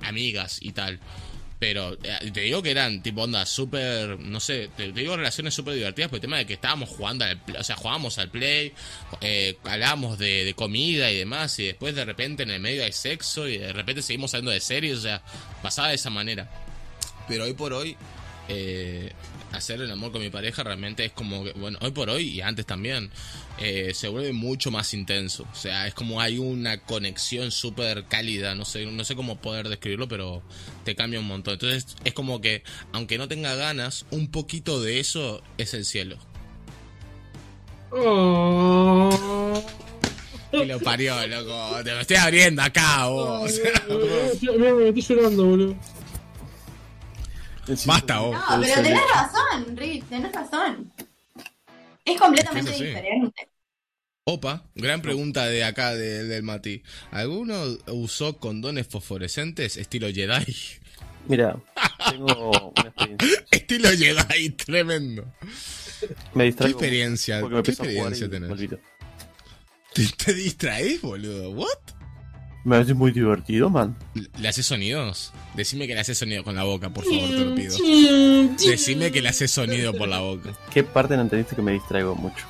amigas 0.03 0.59
y 0.61 0.73
tal. 0.73 0.99
Pero 1.59 1.95
eh, 2.05 2.31
te 2.33 2.43
digo 2.43 2.63
que 2.63 2.71
eran 2.71 3.03
tipo 3.03 3.23
onda 3.23 3.45
súper, 3.45 4.17
no 4.21 4.39
sé, 4.39 4.71
te, 4.77 4.93
digo 4.93 5.17
relaciones 5.17 5.55
súper 5.55 5.75
divertidas 5.75 6.09
por 6.09 6.19
el 6.19 6.21
tema 6.21 6.39
de 6.39 6.47
que 6.47 6.53
estábamos 6.53 6.89
jugando, 6.89 7.25
al, 7.25 7.41
pl- 7.41 7.59
o 7.59 7.65
sea, 7.65 7.75
jugábamos 7.75 8.17
al 8.19 8.31
play, 8.31 8.73
eh, 9.21 9.57
hablábamos 9.65 10.21
de, 10.21 10.45
de 10.45 10.55
comida 10.55 11.11
y 11.11 11.17
demás, 11.17 11.59
y 11.59 11.67
después 11.67 11.97
de 11.97 12.05
repente 12.05 12.45
en 12.45 12.51
el 12.53 12.61
medio 12.61 12.85
hay 12.85 12.93
sexo 12.93 13.49
y 13.49 13.59
de 13.59 13.73
repente 13.73 14.03
seguimos 14.03 14.33
hablando 14.35 14.53
de 14.53 14.61
series, 14.61 14.99
o 14.99 15.01
sea, 15.01 15.21
pasaba 15.61 15.89
de 15.89 15.97
esa 15.97 16.11
manera. 16.11 16.49
Pero 17.27 17.43
hoy 17.43 17.55
por 17.55 17.73
hoy, 17.73 17.97
eh, 18.49 19.13
hacer 19.53 19.81
el 19.81 19.91
amor 19.91 20.13
con 20.13 20.21
mi 20.21 20.31
pareja 20.31 20.63
realmente 20.63 21.05
es 21.05 21.13
como 21.13 21.45
que, 21.45 21.53
bueno, 21.53 21.79
hoy 21.81 21.91
por 21.91 22.11
hoy 22.11 22.29
y 22.29 22.41
antes 22.41 22.67
también, 22.67 23.11
eh, 23.59 23.93
se 23.95 24.09
vuelve 24.09 24.33
mucho 24.33 24.71
más 24.71 24.95
intenso. 24.95 25.47
O 25.53 25.55
sea, 25.55 25.87
es 25.87 25.95
como 25.95 26.21
hay 26.21 26.39
una 26.39 26.79
conexión 26.79 27.51
súper 27.51 28.05
cálida, 28.05 28.55
no 28.55 28.65
sé, 28.65 28.87
no 28.87 29.05
sé 29.05 29.15
cómo 29.17 29.37
poder 29.41 29.69
describirlo, 29.69 30.09
pero 30.09 30.43
te 30.85 30.95
cambia 30.95 31.21
un 31.21 31.27
montón. 31.27 31.55
Entonces 31.55 31.97
es 32.05 32.13
como 32.13 32.41
que, 32.41 32.63
aunque 32.93 33.19
no 33.19 33.29
tenga 33.29 33.55
ganas, 33.55 34.07
un 34.11 34.31
poquito 34.31 34.81
de 34.81 35.01
eso 35.01 35.43
es 35.59 35.75
el 35.75 35.85
cielo. 35.85 36.19
oh. 37.91 39.65
Y 40.51 40.65
lo 40.65 40.81
parió, 40.81 41.15
loco. 41.27 41.83
Te 41.85 41.93
lo 41.93 42.01
estoy 42.01 42.17
abriendo 42.17 42.63
acá, 42.63 43.07
vos. 43.07 43.45
O 43.45 43.49
sea, 43.49 43.85
Mira, 44.57 44.75
me 44.75 44.89
estoy 44.89 45.17
llorando, 45.17 45.45
boludo. 45.45 45.77
Basta, 47.87 48.21
vos. 48.21 48.33
No, 48.35 48.61
pero 48.61 48.83
tenés 48.83 49.01
razón, 49.15 49.77
Rick, 49.77 50.09
tenés 50.09 50.33
razón. 50.33 50.93
Es 52.05 52.19
completamente 52.21 52.71
Es 52.71 52.77
que 52.77 52.83
es 52.85 52.91
así. 52.91 52.97
diferente. 52.97 53.49
Opa, 54.25 54.65
gran 54.75 55.01
pregunta 55.03 55.47
de 55.47 55.65
acá 55.65 55.95
de- 55.95 56.25
del 56.25 56.43
Mati. 56.43 56.83
¿Alguno 57.11 57.63
usó 57.87 58.39
condones 58.39 58.87
fosforescentes 58.87 59.77
estilo 59.79 60.09
Jedi? 60.13 60.55
Mira, 61.29 61.57
tengo 62.11 62.73
una 62.77 62.89
experiencia. 62.89 63.45
estilo 63.51 63.89
Jedi, 63.91 64.51
tremendo. 64.51 65.25
Me 66.35 66.45
¿Qué 66.45 66.45
distraigo. 66.45 66.79
experiencia? 66.79 67.41
¿Qué 67.63 67.71
experiencia 67.71 68.27
y 68.27 68.29
me 68.29 68.41
tenés? 68.41 68.71
¿Te, 69.95 70.07
te 70.25 70.35
distraes, 70.35 71.01
boludo? 71.01 71.51
¿What? 71.53 71.79
Me 72.69 72.75
parece 72.77 72.93
muy 72.93 73.13
divertido, 73.13 73.71
man. 73.71 73.97
¿Le 74.39 74.47
haces 74.47 74.67
sonidos? 74.67 75.33
Decime 75.55 75.87
que 75.87 75.95
le 75.95 76.01
haces 76.01 76.19
sonido 76.19 76.45
con 76.45 76.55
la 76.55 76.65
boca, 76.65 76.91
por 76.91 77.03
favor, 77.03 77.31
te 77.31 77.45
lo 77.47 77.55
pido. 77.55 77.75
Decime 78.59 79.11
que 79.11 79.23
le 79.23 79.31
haces 79.31 79.51
sonido 79.51 79.95
por 79.95 80.07
la 80.07 80.19
boca. 80.19 80.51
¿Qué 80.71 80.85
parte 80.85 81.17
no 81.17 81.23
entendiste 81.23 81.57
que 81.57 81.63
me 81.63 81.73
distraigo 81.73 82.15
mucho? 82.15 82.45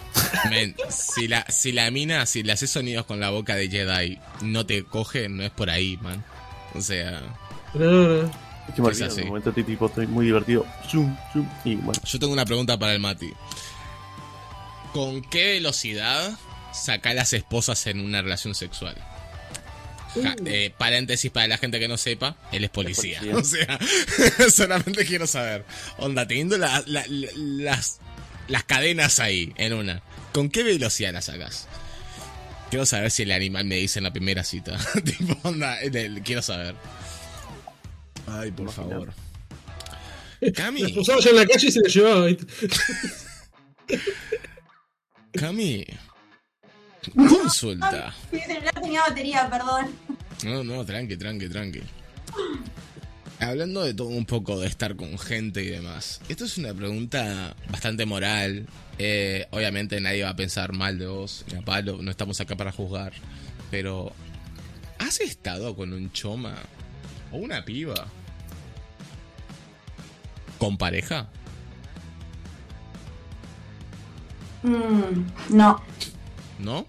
Si 0.88 1.28
la, 1.28 1.46
si 1.48 1.70
la 1.70 1.88
mina, 1.92 2.26
si 2.26 2.42
le 2.42 2.50
haces 2.52 2.68
sonidos 2.68 3.06
con 3.06 3.20
la 3.20 3.30
boca 3.30 3.54
de 3.54 3.68
Jedi, 3.70 4.18
no 4.42 4.66
te 4.66 4.82
coge, 4.82 5.28
no 5.28 5.44
es 5.44 5.50
por 5.52 5.70
ahí, 5.70 5.96
man. 5.98 6.24
O 6.74 6.80
sea. 6.80 7.20
Es 7.74 8.74
que 8.74 8.82
me 8.82 8.88
Es 8.88 9.00
olvido, 9.00 9.06
así. 9.06 9.18
en 9.20 9.22
un 9.22 9.28
momento 9.28 9.52
tipo, 9.52 9.86
estoy 9.86 10.08
muy 10.08 10.26
divertido. 10.26 10.66
Zoom, 10.90 11.16
zoom, 11.32 11.48
y 11.64 11.76
bueno, 11.76 12.00
yo 12.04 12.18
tengo 12.18 12.32
una 12.32 12.44
pregunta 12.44 12.76
para 12.76 12.92
el 12.92 12.98
Mati. 12.98 13.30
¿Con 14.92 15.22
qué 15.22 15.52
velocidad 15.52 16.36
saca 16.72 17.14
las 17.14 17.32
esposas 17.34 17.86
en 17.86 18.00
una 18.00 18.20
relación 18.20 18.56
sexual? 18.56 18.96
Ja- 20.14 20.36
eh, 20.46 20.72
paréntesis 20.76 21.30
para 21.30 21.46
la 21.48 21.58
gente 21.58 21.78
que 21.78 21.88
no 21.88 21.96
sepa, 21.96 22.36
él 22.52 22.64
es 22.64 22.70
policía. 22.70 23.20
policía. 23.20 23.36
O 23.38 23.44
sea, 23.44 24.50
solamente 24.50 25.04
quiero 25.04 25.26
saber. 25.26 25.64
Onda, 25.98 26.26
teniendo 26.26 26.56
la- 26.58 26.82
la- 26.86 27.04
la- 27.08 27.28
las, 27.36 27.98
las 28.48 28.64
cadenas 28.64 29.18
ahí 29.20 29.52
en 29.56 29.72
una, 29.74 30.02
¿con 30.32 30.48
qué 30.50 30.62
velocidad 30.62 31.12
las 31.12 31.26
sacas? 31.26 31.68
Quiero 32.70 32.84
saber 32.86 33.10
si 33.10 33.22
el 33.22 33.32
animal 33.32 33.64
me 33.64 33.76
dice 33.76 33.98
en 33.98 34.04
la 34.04 34.12
primera 34.12 34.44
cita. 34.44 34.78
tipo, 35.04 35.36
onda, 35.42 35.80
el- 35.80 36.22
quiero 36.22 36.42
saber. 36.42 36.74
Ay, 38.26 38.50
por 38.50 38.70
favor. 38.72 39.12
Cami, 40.54 40.82
ya 41.02 41.14
en 41.30 41.36
la 41.36 41.46
calle 41.46 41.66
y 41.66 41.72
se 41.72 41.80
la 41.80 41.88
llevaba. 41.88 42.26
Cami. 45.32 45.84
Consulta. 47.14 48.14
Celular 48.30 48.80
tenía 48.80 49.02
batería, 49.02 49.48
perdón. 49.50 49.86
No, 50.44 50.64
no, 50.64 50.84
tranqui, 50.84 51.16
tranqui, 51.16 51.48
tranqui. 51.48 51.82
Hablando 53.40 53.84
de 53.84 53.94
todo 53.94 54.08
un 54.08 54.24
poco 54.24 54.58
de 54.60 54.66
estar 54.66 54.96
con 54.96 55.18
gente 55.18 55.62
y 55.62 55.68
demás. 55.68 56.20
Esto 56.28 56.44
es 56.44 56.58
una 56.58 56.74
pregunta 56.74 57.54
bastante 57.70 58.04
moral. 58.04 58.66
Eh, 58.98 59.46
obviamente 59.50 60.00
nadie 60.00 60.24
va 60.24 60.30
a 60.30 60.36
pensar 60.36 60.72
mal 60.72 60.98
de 60.98 61.06
vos, 61.06 61.44
ni 61.52 61.58
a 61.58 61.62
palo, 61.62 61.98
no 62.02 62.10
estamos 62.10 62.40
acá 62.40 62.56
para 62.56 62.72
juzgar. 62.72 63.12
Pero, 63.70 64.12
¿has 64.98 65.20
estado 65.20 65.76
con 65.76 65.92
un 65.92 66.10
choma 66.12 66.56
o 67.30 67.36
una 67.36 67.64
piba? 67.64 68.08
¿Con 70.58 70.76
pareja? 70.76 71.28
Mm, 74.64 75.56
no, 75.56 75.80
¿No? 76.58 76.84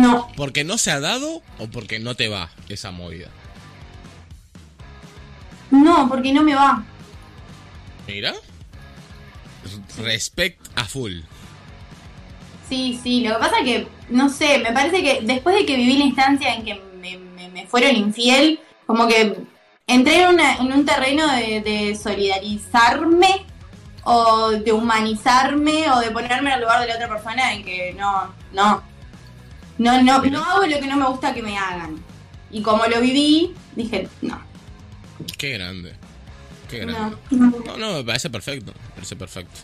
No. 0.00 0.28
¿Porque 0.36 0.64
no 0.64 0.78
se 0.78 0.90
ha 0.90 1.00
dado 1.00 1.42
o 1.58 1.68
porque 1.68 1.98
no 1.98 2.14
te 2.14 2.28
va 2.28 2.50
esa 2.68 2.90
movida? 2.90 3.28
No, 5.70 6.08
porque 6.08 6.32
no 6.32 6.42
me 6.42 6.54
va. 6.54 6.82
Mira. 8.06 8.34
Respect 9.98 10.60
a 10.76 10.84
full. 10.84 11.20
Sí, 12.68 12.98
sí, 13.02 13.22
lo 13.26 13.34
que 13.34 13.40
pasa 13.40 13.58
es 13.58 13.64
que, 13.64 13.88
no 14.10 14.28
sé, 14.28 14.58
me 14.58 14.72
parece 14.72 15.02
que 15.02 15.20
después 15.22 15.54
de 15.56 15.66
que 15.66 15.76
viví 15.76 15.96
la 15.98 16.04
instancia 16.04 16.54
en 16.54 16.64
que 16.64 16.74
me, 17.00 17.18
me- 17.18 17.48
me 17.48 17.66
fueron 17.66 17.94
infiel, 17.96 18.60
como 18.86 19.06
que 19.06 19.36
entré 19.86 20.22
en, 20.22 20.34
una- 20.34 20.56
en 20.56 20.72
un 20.72 20.84
terreno 20.84 21.26
de, 21.32 21.60
de 21.60 21.94
solidarizarme 21.96 23.46
o 24.04 24.50
de 24.50 24.72
humanizarme 24.72 25.90
o 25.90 26.00
de 26.00 26.10
ponerme 26.10 26.50
en 26.50 26.54
el 26.56 26.60
lugar 26.62 26.80
de 26.80 26.88
la 26.88 26.94
otra 26.96 27.08
persona 27.08 27.52
en 27.54 27.64
que 27.64 27.94
no, 27.98 28.34
no, 28.52 28.82
no, 29.78 30.02
no, 30.02 30.20
Mira. 30.20 30.38
no 30.38 30.44
hago 30.44 30.66
lo 30.66 30.78
que 30.78 30.86
no 30.86 30.96
me 30.96 31.06
gusta 31.06 31.34
que 31.34 31.42
me 31.42 31.56
hagan. 31.56 31.96
Y 32.50 32.62
como 32.62 32.86
lo 32.86 33.00
viví, 33.00 33.52
dije, 33.74 34.08
no, 34.22 34.40
Qué 35.38 35.50
grande. 35.50 35.92
Qué 36.68 36.78
grande. 36.78 37.16
no, 37.30 37.50
no. 37.50 37.64
No, 37.66 37.76
no, 37.76 37.94
me 37.94 38.04
parece 38.04 38.30
perfecto. 38.30 38.72
Me 38.72 38.94
parece 38.94 39.16
perfecto. 39.16 39.60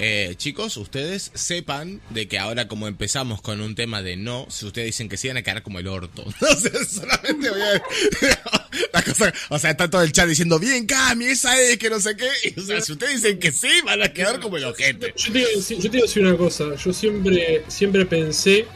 Eh, 0.00 0.34
chicos, 0.36 0.76
ustedes 0.76 1.32
sepan 1.34 2.00
de 2.10 2.28
que 2.28 2.38
ahora 2.38 2.68
como 2.68 2.86
empezamos 2.86 3.42
con 3.42 3.60
un 3.60 3.74
tema 3.74 4.00
de 4.00 4.16
no, 4.16 4.46
si 4.48 4.64
ustedes 4.64 4.86
dicen 4.86 5.08
que 5.08 5.16
sí 5.16 5.26
van 5.26 5.38
a 5.38 5.42
quedar 5.42 5.62
como 5.62 5.80
el 5.80 5.88
orto. 5.88 6.24
No 6.40 6.54
sé, 6.54 6.84
solamente 6.84 7.50
voy 7.50 7.60
a... 7.60 7.82
La 8.92 9.02
cosa, 9.02 9.32
o 9.48 9.58
sea, 9.58 9.70
está 9.70 9.90
todo 9.90 10.02
el 10.02 10.12
chat 10.12 10.28
diciendo, 10.28 10.58
bien 10.58 10.86
Cami, 10.86 11.26
esa 11.26 11.58
es, 11.60 11.78
que 11.78 11.90
no 11.90 11.98
sé 11.98 12.16
qué. 12.16 12.28
Y, 12.44 12.60
o 12.60 12.62
sea, 12.62 12.80
si 12.80 12.92
ustedes 12.92 13.22
dicen 13.22 13.40
que 13.40 13.50
sí, 13.50 13.68
van 13.84 14.02
a 14.02 14.12
quedar 14.12 14.38
como 14.40 14.56
el 14.56 14.64
ojete. 14.64 15.14
Yo 15.16 15.32
te, 15.32 15.44
yo 15.76 15.90
te 15.90 15.96
iba 15.96 16.04
a 16.04 16.06
decir 16.06 16.22
una 16.24 16.36
cosa. 16.36 16.64
Yo 16.76 16.92
siempre, 16.92 17.64
siempre 17.66 18.06
pensé, 18.06 18.66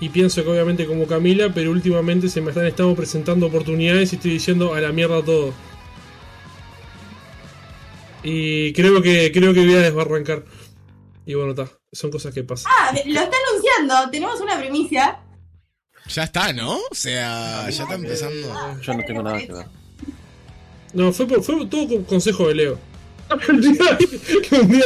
y 0.00 0.08
pienso 0.10 0.42
que 0.44 0.50
obviamente 0.50 0.86
como 0.86 1.06
Camila, 1.06 1.52
pero 1.54 1.70
últimamente 1.70 2.28
se 2.28 2.40
me 2.40 2.50
están 2.50 2.66
estado 2.66 2.94
presentando 2.94 3.46
oportunidades 3.46 4.12
y 4.12 4.16
estoy 4.16 4.30
diciendo 4.32 4.74
a 4.74 4.80
la 4.80 4.92
mierda 4.92 5.22
todo. 5.24 5.52
Y 8.22 8.72
creo 8.72 9.00
que 9.02 9.30
creo 9.32 9.54
que 9.54 9.64
voy 9.64 9.74
a 9.74 9.80
desbarrancar. 9.80 10.44
Y 11.24 11.34
bueno, 11.34 11.50
está. 11.50 11.68
Son 11.92 12.10
cosas 12.10 12.34
que 12.34 12.42
pasan. 12.44 12.70
Ah, 12.74 12.92
lo 13.06 13.20
está 13.20 13.36
anunciando, 13.50 14.10
tenemos 14.10 14.40
una 14.40 14.58
primicia. 14.58 15.20
Ya 16.08 16.24
está, 16.24 16.52
¿no? 16.52 16.76
O 16.90 16.94
sea, 16.94 17.68
ya 17.70 17.82
está 17.82 17.94
empezando. 17.94 18.80
yo 18.82 18.94
no 18.94 19.02
tengo 19.04 19.22
nada 19.22 19.38
que 19.38 19.52
ver. 19.52 19.66
No, 20.94 21.12
fue, 21.12 21.26
por- 21.26 21.42
fue 21.42 21.66
todo 21.66 21.86
con 21.86 22.04
consejo 22.04 22.48
de 22.48 22.54
Leo. 22.54 22.78
Un 23.50 23.60
día- 23.60 23.98
que 23.98 24.54
un 24.56 24.68
día- 24.72 24.84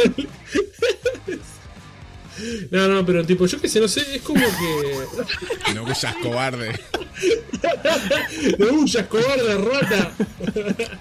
No, 2.71 2.89
no, 2.89 3.05
pero 3.07 3.25
tipo, 3.25 3.47
yo 3.47 3.61
qué 3.61 3.69
sé, 3.69 3.81
no 3.81 3.89
sé, 3.89 4.17
es 4.17 4.23
como 4.23 4.41
que. 4.45 5.73
No 5.75 5.85
huyas 5.85 6.15
cobarde. 6.23 6.73
De 8.59 8.65
huyas, 8.71 9.07
cobarde, 9.07 9.57
rata. 9.59 10.13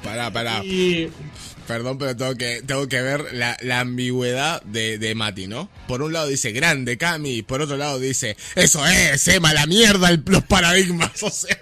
Pará, 0.03 0.31
pará. 0.31 0.63
Y. 0.63 1.09
Perdón, 1.67 1.97
pero 1.97 2.15
tengo 2.17 2.35
que, 2.35 2.61
tengo 2.65 2.87
que 2.89 3.01
ver 3.01 3.33
la, 3.33 3.55
la 3.61 3.79
ambigüedad 3.79 4.61
de, 4.63 4.97
de 4.97 5.15
Mati, 5.15 5.47
¿no? 5.47 5.69
Por 5.87 6.01
un 6.01 6.11
lado 6.11 6.27
dice 6.27 6.51
grande, 6.51 6.97
Cami, 6.97 7.43
por 7.43 7.61
otro 7.61 7.77
lado 7.77 7.97
dice, 7.99 8.35
eso 8.55 8.85
es, 8.85 9.25
Emma, 9.29 9.53
la 9.53 9.65
mierda, 9.67 10.09
el- 10.09 10.23
los 10.25 10.43
paradigmas, 10.43 11.11
o 11.23 11.29
sea. 11.29 11.57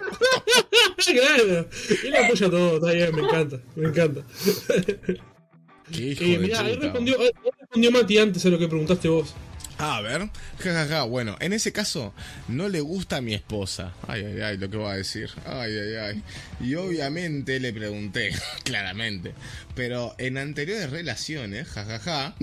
Claro, 0.96 1.68
él 2.04 2.16
apoya 2.16 2.50
todo, 2.50 2.76
está 2.76 2.92
bien, 2.92 3.14
me 3.14 3.22
encanta, 3.22 3.60
me 3.76 3.88
encanta. 3.88 4.22
Qué 5.92 6.02
hijo 6.02 6.24
Eh, 6.24 6.38
mirá, 6.38 6.60
ahí 6.60 6.74
puta. 6.74 6.84
respondió, 6.86 7.20
ahí 7.20 7.30
respondió 7.60 7.90
Mati 7.92 8.18
antes 8.18 8.44
a 8.46 8.48
lo 8.48 8.58
que 8.58 8.68
preguntaste 8.68 9.08
vos. 9.08 9.34
A 9.80 10.02
ver, 10.02 10.28
jajaja, 10.58 11.04
bueno, 11.04 11.38
en 11.40 11.54
ese 11.54 11.72
caso 11.72 12.12
no 12.48 12.68
le 12.68 12.82
gusta 12.82 13.16
a 13.16 13.20
mi 13.22 13.32
esposa. 13.32 13.94
Ay, 14.06 14.24
ay, 14.26 14.40
ay, 14.42 14.58
lo 14.58 14.68
que 14.68 14.76
va 14.76 14.92
a 14.92 14.96
decir. 14.96 15.30
Ay, 15.46 15.72
ay, 15.72 15.94
ay. 15.94 16.22
Y 16.60 16.74
obviamente 16.74 17.58
le 17.60 17.72
pregunté, 17.72 18.30
claramente. 18.64 19.32
Pero 19.74 20.14
en 20.18 20.36
anteriores 20.36 20.90
relaciones, 20.90 21.66
jajaja, 21.68 22.34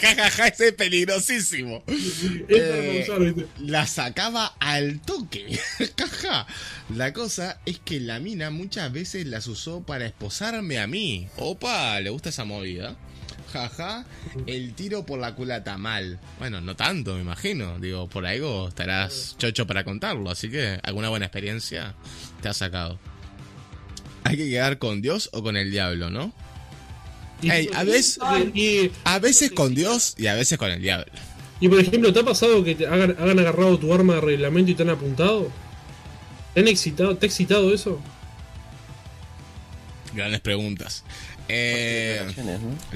jajaja 0.00 0.46
ese 0.48 0.68
es 0.68 0.72
peligrosísimo. 0.74 1.84
Eh, 2.48 3.06
la 3.60 3.86
sacaba 3.86 4.46
al 4.58 5.00
toque. 5.00 5.60
Jaja. 5.96 6.48
La 6.94 7.12
cosa 7.12 7.60
es 7.64 7.78
que 7.78 8.00
la 8.00 8.18
mina 8.18 8.50
muchas 8.50 8.92
veces 8.92 9.26
las 9.26 9.46
usó 9.46 9.82
para 9.82 10.06
esposarme 10.06 10.80
a 10.80 10.88
mí. 10.88 11.28
Opa, 11.36 12.00
¿le 12.00 12.10
gusta 12.10 12.30
esa 12.30 12.44
movida? 12.44 12.96
Jaja, 13.56 14.04
el 14.46 14.74
tiro 14.74 15.04
por 15.06 15.18
la 15.18 15.34
culata 15.34 15.76
mal. 15.78 16.18
Bueno, 16.38 16.60
no 16.60 16.76
tanto, 16.76 17.14
me 17.14 17.20
imagino. 17.22 17.78
Digo, 17.78 18.08
por 18.08 18.26
algo 18.26 18.68
estarás 18.68 19.36
chocho 19.38 19.66
para 19.66 19.84
contarlo. 19.84 20.30
Así 20.30 20.50
que 20.50 20.78
alguna 20.82 21.08
buena 21.08 21.26
experiencia 21.26 21.94
te 22.42 22.48
ha 22.48 22.54
sacado. 22.54 22.98
Hay 24.24 24.36
que 24.36 24.48
quedar 24.48 24.78
con 24.78 25.00
Dios 25.02 25.30
o 25.32 25.42
con 25.42 25.56
el 25.56 25.70
diablo, 25.70 26.10
¿no? 26.10 26.32
A 27.74 27.84
veces- 27.84 28.18
Y, 28.54 28.90
A 29.04 29.18
veces 29.18 29.50
con 29.52 29.74
Dios 29.74 30.14
y 30.18 30.26
a 30.26 30.34
veces 30.34 30.58
con 30.58 30.70
el 30.70 30.80
diablo. 30.82 31.12
y, 31.60 31.68
por 31.68 31.78
ejemplo, 31.80 32.12
¿te 32.12 32.20
ha 32.20 32.24
pasado 32.24 32.62
que 32.64 32.74
te 32.74 32.86
hagan, 32.86 33.16
hagan 33.18 33.38
agarrado 33.38 33.78
tu 33.78 33.92
arma 33.94 34.14
de 34.16 34.20
reglamento 34.20 34.70
y 34.70 34.74
te 34.74 34.82
han 34.82 34.90
apuntado? 34.90 35.50
¿Te 36.54 36.60
han 36.60 36.68
excitado? 36.68 37.16
¿Te 37.16 37.26
ha 37.26 37.28
excitado 37.28 37.72
eso? 37.72 38.00
Grandes 40.14 40.40
preguntas. 40.40 41.04
Eh. 41.48 42.26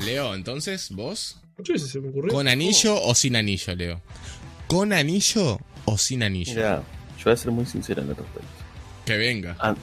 Leo, 0.05 0.35
entonces, 0.35 0.91
vos. 0.91 1.41
Muchas 1.59 1.75
veces 1.75 1.91
se 1.91 2.01
me 2.01 2.09
ocurrió. 2.09 2.33
¿Con 2.33 2.49
anillo 2.49 3.01
o 3.03 3.15
sin 3.15 3.37
anillo, 3.37 3.75
Leo? 3.75 4.01
¿Con 4.67 4.93
anillo 4.93 5.59
o 5.85 5.99
sin 5.99 6.23
anillo? 6.23 6.55
Mira, 6.55 6.83
yo 7.19 7.25
voy 7.25 7.33
a 7.33 7.37
ser 7.37 7.51
muy 7.53 7.67
sincero 7.67 8.03
en 8.03 8.11
el 8.11 8.17
respecto. 8.17 8.49
Que 9.05 9.17
venga. 9.17 9.57
An- 9.61 9.77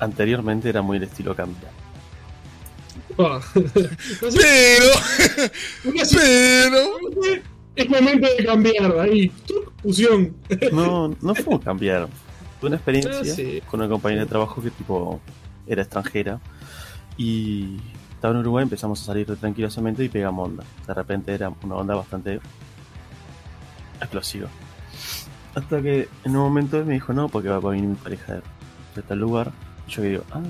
anteriormente 0.00 0.68
era 0.68 0.82
muy 0.82 0.96
el 0.98 1.04
estilo. 1.04 1.34
No 3.16 3.40
sé, 4.30 4.38
Pero, 4.40 4.86
pero. 6.12 6.78
Es 7.74 7.88
momento 7.88 8.28
de 8.36 8.44
cambiar 8.44 8.98
ahí. 8.98 9.30
Fusión. 9.82 10.36
No, 10.72 11.16
no 11.20 11.34
fue 11.34 11.58
cambiar. 11.60 12.08
Fue 12.60 12.68
una 12.68 12.76
experiencia 12.80 13.12
Ah, 13.20 13.24
sí. 13.24 13.62
con 13.70 13.80
una 13.80 13.88
compañera 13.88 14.22
de 14.22 14.28
trabajo 14.28 14.62
que 14.62 14.70
tipo 14.70 15.20
era 15.66 15.82
extranjera 15.82 16.40
y 17.16 17.78
estaba 18.14 18.34
en 18.34 18.40
Uruguay, 18.40 18.62
empezamos 18.62 19.02
a 19.02 19.04
salir 19.04 19.26
tranquilamente 19.36 20.04
y 20.04 20.08
pegamos 20.08 20.48
onda. 20.48 20.64
De 20.86 20.94
repente 20.94 21.34
era 21.34 21.52
una 21.62 21.74
onda 21.74 21.94
bastante 21.94 22.40
explosiva. 24.00 24.48
Hasta 25.54 25.82
que 25.82 26.08
en 26.24 26.36
un 26.36 26.42
momento 26.42 26.84
me 26.84 26.94
dijo, 26.94 27.12
no, 27.12 27.28
porque 27.28 27.48
va 27.48 27.56
a 27.56 27.60
venir 27.60 27.88
mi 27.88 27.94
pareja 27.96 28.40
de, 28.94 29.02
tal 29.02 29.18
lugar. 29.18 29.52
Y 29.86 29.90
yo 29.90 30.02
digo, 30.02 30.24
ah. 30.32 30.40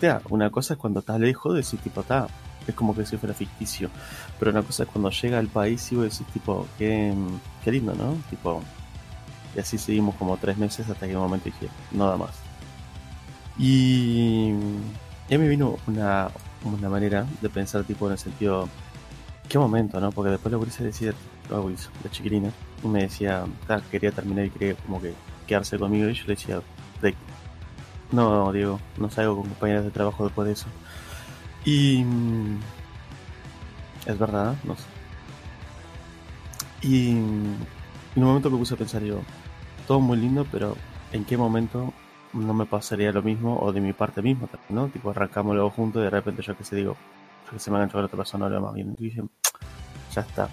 Sea, 0.00 0.20
una 0.30 0.50
cosa 0.50 0.74
es 0.74 0.80
cuando 0.80 1.00
estás 1.00 1.20
lejos, 1.20 1.54
decís 1.54 1.78
tipo, 1.80 2.00
está, 2.00 2.26
es 2.66 2.74
como 2.74 2.94
que 2.94 3.04
si 3.04 3.16
fuera 3.16 3.34
ficticio. 3.34 3.90
Pero 4.38 4.50
una 4.50 4.62
cosa 4.62 4.84
es 4.84 4.88
cuando 4.88 5.10
llega 5.10 5.38
al 5.38 5.48
país 5.48 5.92
y 5.92 5.96
vos 5.96 6.04
decís 6.04 6.26
tipo, 6.32 6.66
qué, 6.78 7.14
qué 7.62 7.72
lindo, 7.72 7.94
¿no? 7.94 8.16
Tipo, 8.30 8.62
y 9.54 9.60
así 9.60 9.78
seguimos 9.78 10.14
como 10.16 10.36
tres 10.38 10.56
meses 10.56 10.88
hasta 10.88 11.06
que 11.06 11.12
en 11.12 11.18
un 11.18 11.24
momento 11.24 11.46
dije, 11.46 11.68
no 11.92 12.08
da 12.08 12.16
más. 12.16 12.34
Y 13.58 14.52
ya 15.32 15.38
me 15.38 15.48
vino 15.48 15.78
una, 15.86 16.28
una 16.62 16.90
manera 16.90 17.26
de 17.40 17.48
pensar 17.48 17.84
tipo 17.84 18.04
en 18.04 18.12
el 18.12 18.18
sentido, 18.18 18.68
qué 19.48 19.58
momento, 19.58 19.98
¿no? 19.98 20.12
Porque 20.12 20.30
después 20.30 20.52
la 20.52 20.58
gurisa 20.58 20.84
decía, 20.84 21.14
la 21.48 21.56
la 21.56 22.10
chiquilina, 22.10 22.50
y 22.84 22.86
me 22.86 23.04
decía, 23.04 23.46
"Ta, 23.66 23.80
quería 23.90 24.12
terminar 24.12 24.44
y 24.44 24.50
quería 24.50 24.74
como 24.74 25.00
que 25.00 25.14
quedarse 25.46 25.78
conmigo 25.78 26.06
y 26.10 26.12
yo 26.12 26.24
le 26.26 26.34
decía, 26.34 26.60
"De- 27.00 27.14
no, 28.10 28.52
Diego, 28.52 28.78
no 28.98 29.08
salgo 29.10 29.36
con 29.36 29.44
compañeras 29.48 29.84
de 29.84 29.90
trabajo 29.90 30.24
después 30.24 30.44
de 30.46 30.52
eso. 30.52 30.66
Y 31.64 32.04
mm, 32.04 32.60
es 34.04 34.18
verdad, 34.18 34.54
no 34.64 34.76
sé. 34.76 34.82
Y 36.82 37.12
mm, 37.12 37.54
en 38.16 38.22
un 38.22 38.24
momento 38.24 38.50
me 38.50 38.58
puse 38.58 38.74
a 38.74 38.76
pensar 38.76 39.02
yo, 39.02 39.20
todo 39.86 39.98
muy 39.98 40.18
lindo, 40.18 40.46
pero 40.52 40.76
¿en 41.12 41.24
qué 41.24 41.38
momento 41.38 41.94
no 42.32 42.54
me 42.54 42.66
pasaría 42.66 43.12
lo 43.12 43.22
mismo 43.22 43.58
o 43.60 43.72
de 43.72 43.80
mi 43.80 43.92
parte 43.92 44.22
mismo 44.22 44.48
¿no? 44.70 44.88
Tipo, 44.88 45.10
arrancamos 45.10 45.54
luego 45.54 45.70
juntos 45.70 46.00
y 46.00 46.04
de 46.04 46.10
repente 46.10 46.42
yo 46.42 46.56
que 46.56 46.64
sé, 46.64 46.76
digo, 46.76 46.96
yo 47.46 47.52
que 47.52 47.58
se 47.58 47.70
me 47.70 47.76
ha 47.76 47.80
enganchado 47.80 48.00
la 48.00 48.06
otra 48.06 48.16
persona, 48.16 48.48
va 48.48 48.60
más 48.60 48.74
bien. 48.74 48.94
Y 48.98 49.04
dije, 49.04 49.22
ya 50.14 50.22
está. 50.22 50.48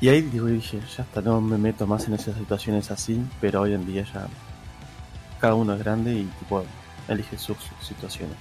Y 0.00 0.08
ahí 0.08 0.20
dije, 0.20 0.80
ya 0.96 1.04
está, 1.04 1.20
no 1.20 1.40
me 1.40 1.58
meto 1.58 1.86
más 1.86 2.08
en 2.08 2.14
esas 2.14 2.36
situaciones 2.36 2.90
así, 2.90 3.24
pero 3.40 3.60
hoy 3.60 3.74
en 3.74 3.86
día 3.86 4.04
ya 4.04 4.26
cada 5.40 5.54
uno 5.54 5.74
es 5.74 5.78
grande 5.78 6.14
y 6.14 6.24
tipo 6.24 6.64
elige 7.08 7.38
sus, 7.38 7.56
sus 7.58 7.86
situaciones. 7.86 8.36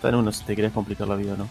Cada 0.00 0.18
uno 0.18 0.30
si 0.32 0.44
te 0.44 0.54
querés 0.54 0.72
complicar 0.72 1.08
la 1.08 1.16
vida, 1.16 1.34
¿no? 1.36 1.48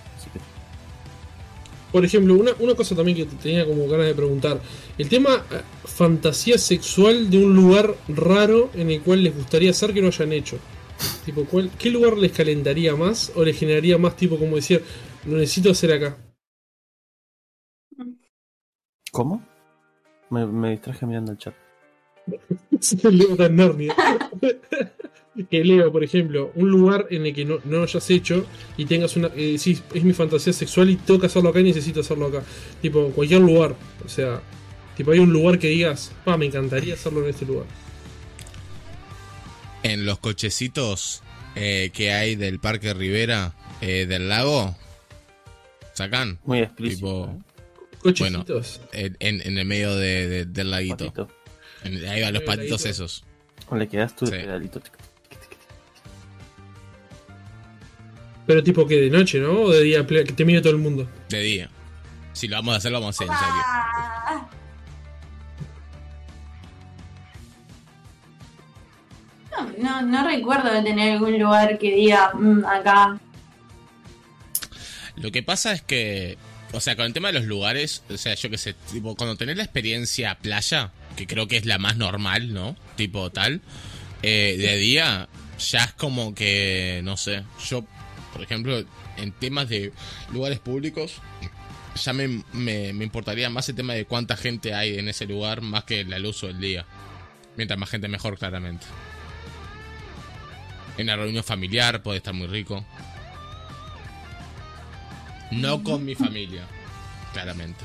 Por 1.94 2.04
ejemplo, 2.04 2.34
una, 2.34 2.54
una 2.60 2.74
cosa 2.74 2.96
también 2.96 3.16
que 3.16 3.26
te 3.26 3.36
tenía 3.36 3.68
como 3.68 3.88
ganas 3.88 4.08
de 4.08 4.16
preguntar. 4.16 4.60
El 4.98 5.08
tema 5.08 5.46
eh, 5.52 5.62
fantasía 5.86 6.58
sexual 6.58 7.30
de 7.30 7.46
un 7.46 7.56
lugar 7.56 7.96
raro 8.08 8.72
en 8.74 8.90
el 8.90 9.02
cual 9.02 9.24
les 9.24 9.36
gustaría 9.36 9.70
hacer 9.70 9.94
que 9.94 10.02
no 10.02 10.08
hayan 10.08 10.34
hecho. 10.34 10.58
Tipo, 11.24 11.46
¿cuál, 11.46 11.70
¿qué 11.78 11.92
lugar 11.92 12.18
les 12.18 12.32
calentaría 12.32 12.96
más 12.96 13.32
o 13.36 13.46
les 13.46 13.58
generaría 13.58 14.00
más 14.00 14.18
tipo 14.18 14.40
como 14.40 14.56
decir, 14.56 14.84
lo 15.26 15.38
necesito 15.38 15.70
hacer 15.70 15.94
acá? 15.94 16.18
¿Cómo? 19.12 19.46
Me, 20.32 20.48
me 20.48 20.72
distraje 20.72 21.06
mirando 21.06 21.34
el 21.34 21.38
chat. 21.38 21.54
Leo 23.04 23.32
está 23.34 23.46
en 23.46 23.56
Narnia. 23.56 23.96
Que 25.50 25.64
Leo, 25.64 25.92
por 25.92 26.04
ejemplo, 26.04 26.52
un 26.56 26.70
lugar 26.70 27.08
en 27.10 27.26
el 27.26 27.34
que 27.34 27.44
no, 27.46 27.58
no 27.66 27.84
hayas 27.84 28.10
hecho 28.12 28.46
y 28.78 28.86
tengas 28.86 29.16
una. 29.16 29.30
Eh, 29.36 29.56
es 29.56 30.04
mi 30.04 30.14
fantasía 30.14 30.54
sexual 30.54 30.90
y 30.92 30.96
tengo 30.98 31.20
que 31.20 31.26
hacerlo 31.26 31.50
acá 31.50 31.60
y 31.60 31.64
necesito 31.64 32.02
hacerlo 32.02 32.28
acá. 32.28 32.44
Tipo, 32.82 33.10
cualquier 33.10 33.42
lugar. 33.42 33.76
O 34.06 34.10
sea, 34.10 34.42
tipo, 34.96 35.12
hay 35.12 35.20
un 35.20 35.34
lugar 35.34 35.58
que 35.58 35.70
digas, 35.70 36.12
pa, 36.24 36.38
me 36.38 36.46
encantaría 36.46 36.94
hacerlo 36.94 37.24
en 37.24 37.30
este 37.30 37.46
lugar. 37.46 37.66
En 39.84 40.06
los 40.06 40.20
cochecitos 40.20 41.22
eh, 41.56 41.90
que 41.94 42.14
hay 42.14 42.36
del 42.36 42.60
Parque 42.60 42.94
Rivera, 42.94 43.54
eh, 43.82 44.06
del 44.08 44.30
lago, 44.30 44.76
sacan. 45.94 46.40
Muy 46.46 46.60
explícito. 46.60 47.26
Tipo, 47.26 47.26
¿eh? 47.32 47.98
Cochecitos. 48.02 48.82
En, 48.92 49.18
en- 49.20 49.42
en 49.46 49.58
el 49.58 49.66
medio 49.66 49.96
de- 49.96 50.28
de- 50.28 50.46
del 50.46 50.72
laguito. 50.72 51.12
En- 51.84 52.06
ahí 52.08 52.22
van 52.22 52.34
los 52.34 52.42
El 52.44 52.48
patitos 52.48 52.86
esos. 52.86 53.24
Le 53.72 53.88
quedas 53.88 54.16
tú 54.16 54.26
Sí. 54.28 54.34
de 54.34 54.40
pedalito. 54.40 54.82
Pero 58.46 58.64
tipo 58.64 58.86
que 58.86 58.96
de 58.96 59.10
noche, 59.10 59.40
¿no? 59.40 59.52
O 59.62 59.72
de 59.72 59.82
día, 59.84 60.06
que 60.06 60.24
te 60.24 60.46
mire 60.46 60.62
todo 60.62 60.74
el 60.74 60.80
mundo. 60.80 61.10
De 61.30 61.40
día. 61.42 61.70
Si 62.34 62.48
lo 62.48 62.58
vamos 62.58 62.74
a 62.74 62.78
hacer, 62.78 62.92
lo 62.92 63.00
vamos 63.00 63.20
a 63.20 63.24
hacer 63.24 63.34
en 63.34 63.40
serio. 63.40 64.54
No, 69.52 69.72
no, 69.78 70.02
no 70.02 70.28
recuerdo 70.28 70.74
de 70.74 70.82
tener 70.82 71.14
algún 71.14 71.40
lugar 71.40 71.78
que 71.78 71.96
diga 71.96 72.32
"Mm, 72.34 72.66
acá. 72.66 73.20
Lo 75.16 75.32
que 75.32 75.44
pasa 75.44 75.74
es 75.74 75.82
que, 75.84 76.38
o 76.72 76.80
sea, 76.80 76.96
con 76.96 77.06
el 77.06 77.14
tema 77.14 77.28
de 77.28 77.36
los 77.36 77.46
lugares, 77.46 78.04
o 78.10 78.18
sea, 78.18 78.34
yo 78.34 78.50
qué 78.50 78.58
sé, 78.58 78.74
tipo, 78.92 79.16
cuando 79.16 79.36
tenés 79.36 79.58
la 79.58 79.64
experiencia 79.64 80.36
playa, 80.40 80.92
que 81.16 81.28
creo 81.28 81.48
que 81.48 81.58
es 81.58 81.66
la 81.66 81.78
más 81.78 81.98
normal, 81.98 82.52
¿no? 82.54 82.76
Tipo 82.96 83.30
tal, 83.30 83.62
eh, 84.24 84.56
de 84.58 84.78
día, 84.78 85.30
ya 85.60 85.84
es 85.84 85.94
como 85.94 86.34
que, 86.34 87.02
no 87.04 87.16
sé, 87.16 87.44
yo, 87.70 87.86
por 88.34 88.42
ejemplo, 88.42 88.84
en 89.18 89.32
temas 89.32 89.70
de 89.70 89.94
lugares 90.34 90.60
públicos, 90.60 91.22
ya 91.96 92.12
me, 92.14 92.44
me, 92.54 92.92
me 92.94 93.04
importaría 93.06 93.50
más 93.50 93.70
el 93.70 93.76
tema 93.76 93.94
de 93.94 94.06
cuánta 94.06 94.36
gente 94.36 94.74
hay 94.74 94.98
en 94.98 95.08
ese 95.08 95.26
lugar, 95.28 95.62
más 95.62 95.84
que 95.84 96.04
la 96.04 96.20
luz 96.20 96.44
o 96.44 96.50
el 96.50 96.60
día. 96.60 96.86
Mientras 97.56 97.80
más 97.80 97.90
gente, 97.90 98.08
mejor, 98.08 98.38
claramente. 98.38 98.86
En 100.98 101.08
la 101.08 101.16
reunión 101.16 101.44
familiar 101.44 102.02
puede 102.04 102.18
estar 102.18 102.34
muy 102.34 102.48
rico. 102.48 102.84
No 105.52 105.84
con 105.84 106.04
mi 106.04 106.16
familia, 106.16 106.64
claramente. 107.32 107.84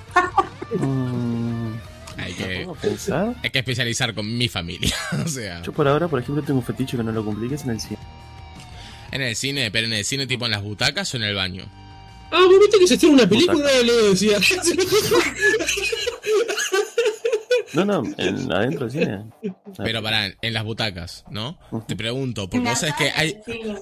Mm, 0.78 1.72
Hay 2.16 2.32
¿me 2.32 2.36
que, 2.36 2.68
pensar? 2.80 3.34
hay 3.42 3.50
que 3.50 3.58
especializar 3.58 4.14
con 4.14 4.36
mi 4.38 4.48
familia. 4.48 4.94
o 5.24 5.28
sea, 5.28 5.60
Yo 5.62 5.72
por 5.72 5.86
ahora, 5.86 6.08
por 6.08 6.18
ejemplo, 6.20 6.42
tengo 6.42 6.60
un 6.60 6.64
fetiche 6.64 6.96
que 6.96 7.02
no 7.02 7.12
lo 7.12 7.24
cumplí, 7.24 7.48
que 7.48 7.56
es 7.56 7.64
en 7.64 7.70
el 7.70 7.80
cine. 7.80 7.98
En 9.10 9.22
el 9.22 9.36
cine, 9.36 9.70
pero 9.70 9.86
en 9.86 9.92
el 9.92 10.04
cine 10.04 10.26
tipo 10.26 10.46
en 10.46 10.52
las 10.52 10.62
butacas 10.62 11.12
o 11.14 11.16
en 11.16 11.24
el 11.24 11.34
baño. 11.34 11.64
Ah, 12.30 12.44
vos 12.44 12.58
viste 12.60 12.78
que 12.78 12.86
se 12.86 12.94
estrena 12.94 13.14
una 13.14 13.28
película, 13.28 13.70
Leo 13.82 14.10
decía. 14.10 14.38
No, 17.74 17.84
no, 17.84 18.02
en, 18.16 18.50
adentro 18.50 18.88
del 18.88 18.90
cine. 18.90 19.24
Pero 19.76 20.02
para, 20.02 20.32
en 20.40 20.54
las 20.54 20.64
butacas, 20.64 21.24
¿no? 21.30 21.58
Te 21.86 21.96
pregunto, 21.96 22.48
porque 22.48 22.68
vos 22.68 22.78
sabés 22.78 22.94
que 22.96 23.10
hay, 23.10 23.36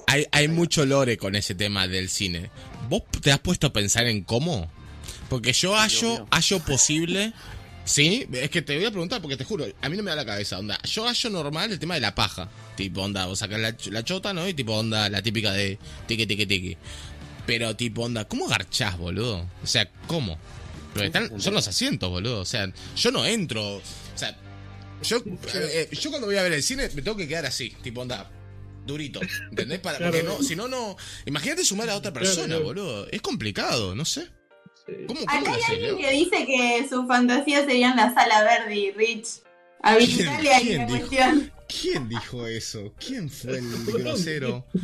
hay, 0.07 0.25
hay 0.31 0.47
mucho 0.49 0.85
lore 0.85 1.17
con 1.17 1.35
ese 1.35 1.55
tema 1.55 1.87
del 1.87 2.09
cine. 2.09 2.49
¿Vos 2.89 3.03
te 3.21 3.31
has 3.31 3.39
puesto 3.39 3.67
a 3.67 3.73
pensar 3.73 4.07
en 4.07 4.23
cómo? 4.23 4.69
Porque 5.29 5.53
yo 5.53 5.75
hallo, 5.75 6.25
hallo 6.31 6.59
posible. 6.59 7.33
Sí, 7.87 8.27
es 8.33 8.49
que 8.49 8.61
te 8.61 8.75
voy 8.75 8.85
a 8.85 8.91
preguntar 8.91 9.21
porque 9.21 9.37
te 9.37 9.45
juro, 9.45 9.65
a 9.81 9.89
mí 9.89 9.95
no 9.95 10.03
me 10.03 10.09
da 10.09 10.17
la 10.17 10.25
cabeza, 10.25 10.59
onda. 10.59 10.77
Yo 10.83 11.05
hallo 11.07 11.29
normal 11.29 11.71
el 11.71 11.79
tema 11.79 11.95
de 11.95 12.01
la 12.01 12.13
paja. 12.13 12.49
Tipo, 12.75 13.01
onda, 13.01 13.25
vos 13.25 13.39
sacás 13.39 13.59
la, 13.59 13.75
la 13.91 14.03
chota, 14.03 14.33
¿no? 14.33 14.47
Y 14.47 14.53
tipo, 14.53 14.73
onda, 14.75 15.07
la 15.09 15.21
típica 15.21 15.53
de 15.53 15.79
tiqui, 16.05 16.27
tiqui, 16.27 16.45
tiqui. 16.45 16.77
Pero 17.45 17.75
tipo, 17.77 18.01
onda, 18.03 18.27
¿cómo 18.27 18.45
garchás, 18.47 18.97
boludo? 18.97 19.49
O 19.63 19.67
sea, 19.67 19.89
¿cómo? 20.05 20.37
Porque 20.91 21.07
están, 21.07 21.39
son 21.39 21.53
los 21.53 21.65
asientos, 21.67 22.09
boludo. 22.09 22.41
O 22.41 22.45
sea, 22.45 22.69
yo 22.97 23.11
no 23.11 23.25
entro. 23.25 23.77
O 23.77 23.81
sea, 24.15 24.37
yo, 25.01 25.17
eh, 25.17 25.87
eh, 25.91 25.95
yo 25.95 26.09
cuando 26.09 26.27
voy 26.27 26.35
a 26.35 26.43
ver 26.43 26.51
el 26.53 26.63
cine 26.63 26.89
me 26.93 27.01
tengo 27.01 27.15
que 27.15 27.27
quedar 27.27 27.45
así, 27.45 27.69
tipo, 27.83 28.01
onda, 28.01 28.29
durito. 28.85 29.21
¿Entendés? 29.49 29.79
Para, 29.79 29.97
Claro. 29.97 30.11
porque 30.11 30.27
no, 30.27 30.43
si 30.43 30.57
no, 30.57 30.67
no. 30.67 30.97
Imagínate 31.25 31.63
sumar 31.63 31.89
a 31.89 31.95
otra 31.95 32.11
Claro, 32.11 32.25
persona, 32.25 32.47
claro. 32.47 32.63
boludo. 32.65 33.07
Es 33.11 33.21
complicado, 33.21 33.95
no 33.95 34.03
sé. 34.03 34.27
¿Cómo, 35.07 35.19
cómo 35.19 35.21
Acá 35.29 35.53
hay 35.53 35.61
alguien 35.69 35.81
Leo? 35.81 35.97
que 35.97 36.11
dice 36.11 36.45
que 36.45 36.87
su 36.89 37.05
fantasía 37.07 37.65
sería 37.65 37.91
en 37.91 37.97
la 37.97 38.13
sala 38.13 38.43
verde 38.43 38.75
y 38.75 38.91
Rich. 38.91 39.41
Habilitale 39.83 40.53
ahí 40.53 40.63
quién 40.65 40.77
la 40.79 40.85
dijo? 40.85 40.97
cuestión. 40.99 41.51
¿Quién 41.81 42.09
dijo 42.09 42.47
eso? 42.47 42.93
¿Quién 42.99 43.29
fue 43.29 43.57
el 43.59 43.85
grosero? 43.85 44.65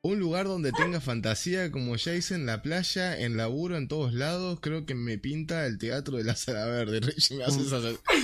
Un 0.00 0.20
lugar 0.20 0.46
donde 0.46 0.70
tenga 0.70 1.00
fantasía, 1.00 1.72
como 1.72 1.96
ya 1.96 2.14
hice 2.14 2.36
en 2.36 2.46
la 2.46 2.62
playa, 2.62 3.18
en 3.18 3.36
laburo, 3.36 3.76
en 3.76 3.88
todos 3.88 4.14
lados, 4.14 4.60
creo 4.62 4.86
que 4.86 4.94
me 4.94 5.18
pinta 5.18 5.66
el 5.66 5.76
teatro 5.76 6.16
de 6.18 6.24
la 6.24 6.36
sala 6.36 6.66
verde. 6.66 7.00
Richie 7.02 7.36
me 7.36 7.44
hace 7.44 7.62
esas, 7.62 7.82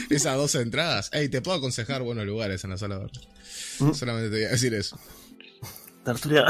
esas 0.09 0.37
dos 0.37 0.55
entradas. 0.55 1.11
Ey, 1.13 1.29
te 1.29 1.43
puedo 1.43 1.59
aconsejar 1.59 2.03
buenos 2.03 2.27
lugares 2.27 2.63
en 2.63 2.71
la 2.71 2.79
sala 2.79 2.99
verde. 2.99 3.21
Mm. 3.81 3.93
Solamente 3.93 4.31
te 4.31 4.37
voy 4.37 4.45
a 4.45 4.51
decir 4.51 4.73
eso. 4.73 4.99
Tertulia. 6.05 6.45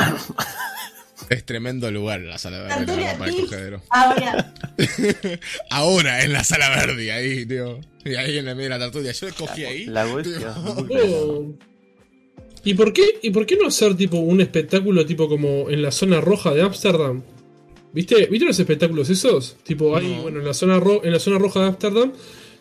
Es 1.31 1.45
tremendo 1.45 1.91
lugar 1.91 2.21
la 2.21 2.39
sala 2.39 2.63
verde, 2.63 3.15
para 3.19 3.31
el 3.31 3.41
cogedero. 3.41 3.83
Ahora, 3.91 4.55
Ahora 5.71 6.25
en 6.25 6.33
la 6.33 6.45
sala 6.45 6.69
verde, 6.71 7.13
ahí, 7.13 7.47
tío. 7.47 7.81
Y 8.05 8.15
ahí 8.17 8.39
en 8.39 8.45
la 8.47 8.55
medio 8.55 8.71
de 8.71 8.79
la 8.79 8.85
tertulia. 8.85 9.13
Yo 9.13 9.29
escogí 9.29 9.65
ahí. 9.65 9.87
La. 9.87 10.07
¿Y 12.67 12.75
por 12.75 12.93
qué 12.93 13.03
y 13.23 13.31
por 13.31 13.45
qué 13.47 13.57
no 13.57 13.69
hacer 13.69 13.95
tipo 13.95 14.17
un 14.17 14.41
espectáculo 14.41 15.05
tipo 15.05 15.29
como 15.29 15.69
en 15.69 15.83
la 15.83 15.91
zona 15.91 16.21
roja 16.21 16.53
de 16.55 16.63
Ámsterdam? 16.63 17.23
¿Viste? 17.93 18.27
¿Viste 18.27 18.47
los 18.47 18.59
espectáculos 18.59 19.11
esos? 19.11 19.57
Tipo 19.63 19.97
hay, 19.97 20.09
No. 20.17 20.23
bueno, 20.23 20.41
en 20.41 20.47
la 20.47 20.55
zona 20.55 20.81
ro- 20.81 21.05
en 21.05 21.13
la 21.13 21.19
zona 21.21 21.39
roja 21.39 21.61
de 21.61 21.67
Ámsterdam, 21.67 22.13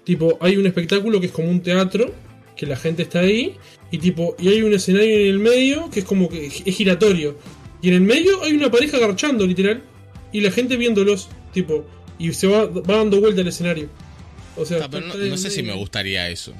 tipo 0.03 0.37
hay 0.41 0.57
un 0.57 0.67
espectáculo 0.67 1.19
que 1.19 1.27
es 1.27 1.31
como 1.31 1.49
un 1.49 1.61
teatro, 1.61 2.13
que 2.55 2.65
la 2.65 2.75
gente 2.75 3.03
está 3.03 3.21
ahí 3.21 3.55
y 3.91 3.97
tipo 3.97 4.35
y 4.37 4.49
hay 4.49 4.61
un 4.61 4.73
escenario 4.73 5.17
en 5.19 5.27
el 5.27 5.39
medio 5.39 5.89
que 5.89 6.01
es 6.01 6.05
como 6.05 6.29
que 6.29 6.47
es 6.47 6.75
giratorio. 6.75 7.37
Y 7.83 7.89
en 7.89 7.93
el 7.95 8.01
medio 8.01 8.41
hay 8.43 8.53
una 8.53 8.71
pareja 8.71 8.97
garchando, 8.97 9.45
literal, 9.45 9.83
y 10.31 10.41
la 10.41 10.49
gente 10.49 10.75
viéndolos, 10.77 11.29
tipo, 11.53 11.85
y 12.17 12.33
se 12.33 12.47
va, 12.47 12.65
va 12.65 12.97
dando 12.97 13.19
vuelta 13.19 13.41
el 13.41 13.47
escenario. 13.49 13.89
O 14.55 14.65
sea, 14.65 14.85
Ah, 14.85 14.87
pero 14.89 15.05
no, 15.07 15.15
no 15.15 15.37
sé 15.37 15.51
si 15.51 15.61
me 15.61 15.73
gustaría 15.73 16.29
eso. 16.29 16.53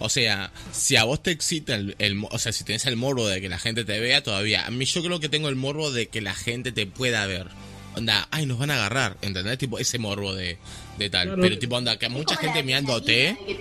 O 0.00 0.08
sea, 0.08 0.50
si 0.72 0.96
a 0.96 1.04
vos 1.04 1.22
te 1.22 1.30
excita 1.30 1.74
el, 1.76 1.94
el 1.98 2.16
mo- 2.16 2.28
O 2.32 2.38
sea, 2.38 2.52
si 2.52 2.64
tenés 2.64 2.84
el 2.86 2.96
morbo 2.96 3.26
de 3.28 3.40
que 3.40 3.48
la 3.48 3.58
gente 3.58 3.84
te 3.84 3.98
vea 4.00 4.22
todavía. 4.22 4.66
A 4.66 4.70
mí 4.70 4.84
yo 4.84 5.02
creo 5.02 5.20
que 5.20 5.28
tengo 5.28 5.48
el 5.48 5.56
morbo 5.56 5.90
de 5.92 6.08
que 6.08 6.20
la 6.20 6.34
gente 6.34 6.72
te 6.72 6.86
pueda 6.86 7.24
ver. 7.26 7.46
Onda, 7.94 8.26
ay, 8.30 8.44
nos 8.46 8.58
van 8.58 8.70
a 8.72 8.74
agarrar. 8.74 9.16
¿Entendés? 9.22 9.56
Tipo, 9.58 9.78
ese 9.78 9.98
morbo 9.98 10.34
de, 10.34 10.58
de 10.98 11.08
tal. 11.10 11.28
Claro. 11.28 11.40
Pero 11.42 11.58
tipo, 11.58 11.76
onda, 11.76 11.98
que 11.98 12.08
mucha 12.08 12.36
gente 12.36 12.62
mirándote. 12.64 13.12
de 13.46 13.58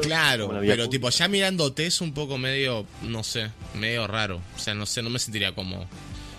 Claro, 0.00 0.50
pero 0.60 0.88
tipo, 0.88 1.10
ya 1.10 1.28
mirándote 1.28 1.86
es 1.86 2.00
un 2.00 2.14
poco 2.14 2.38
medio, 2.38 2.86
no 3.02 3.22
sé, 3.22 3.50
medio 3.78 4.06
raro. 4.06 4.40
O 4.56 4.58
sea, 4.58 4.74
no 4.74 4.86
sé, 4.86 5.02
no 5.02 5.10
me 5.10 5.18
sentiría 5.18 5.54
como. 5.54 5.86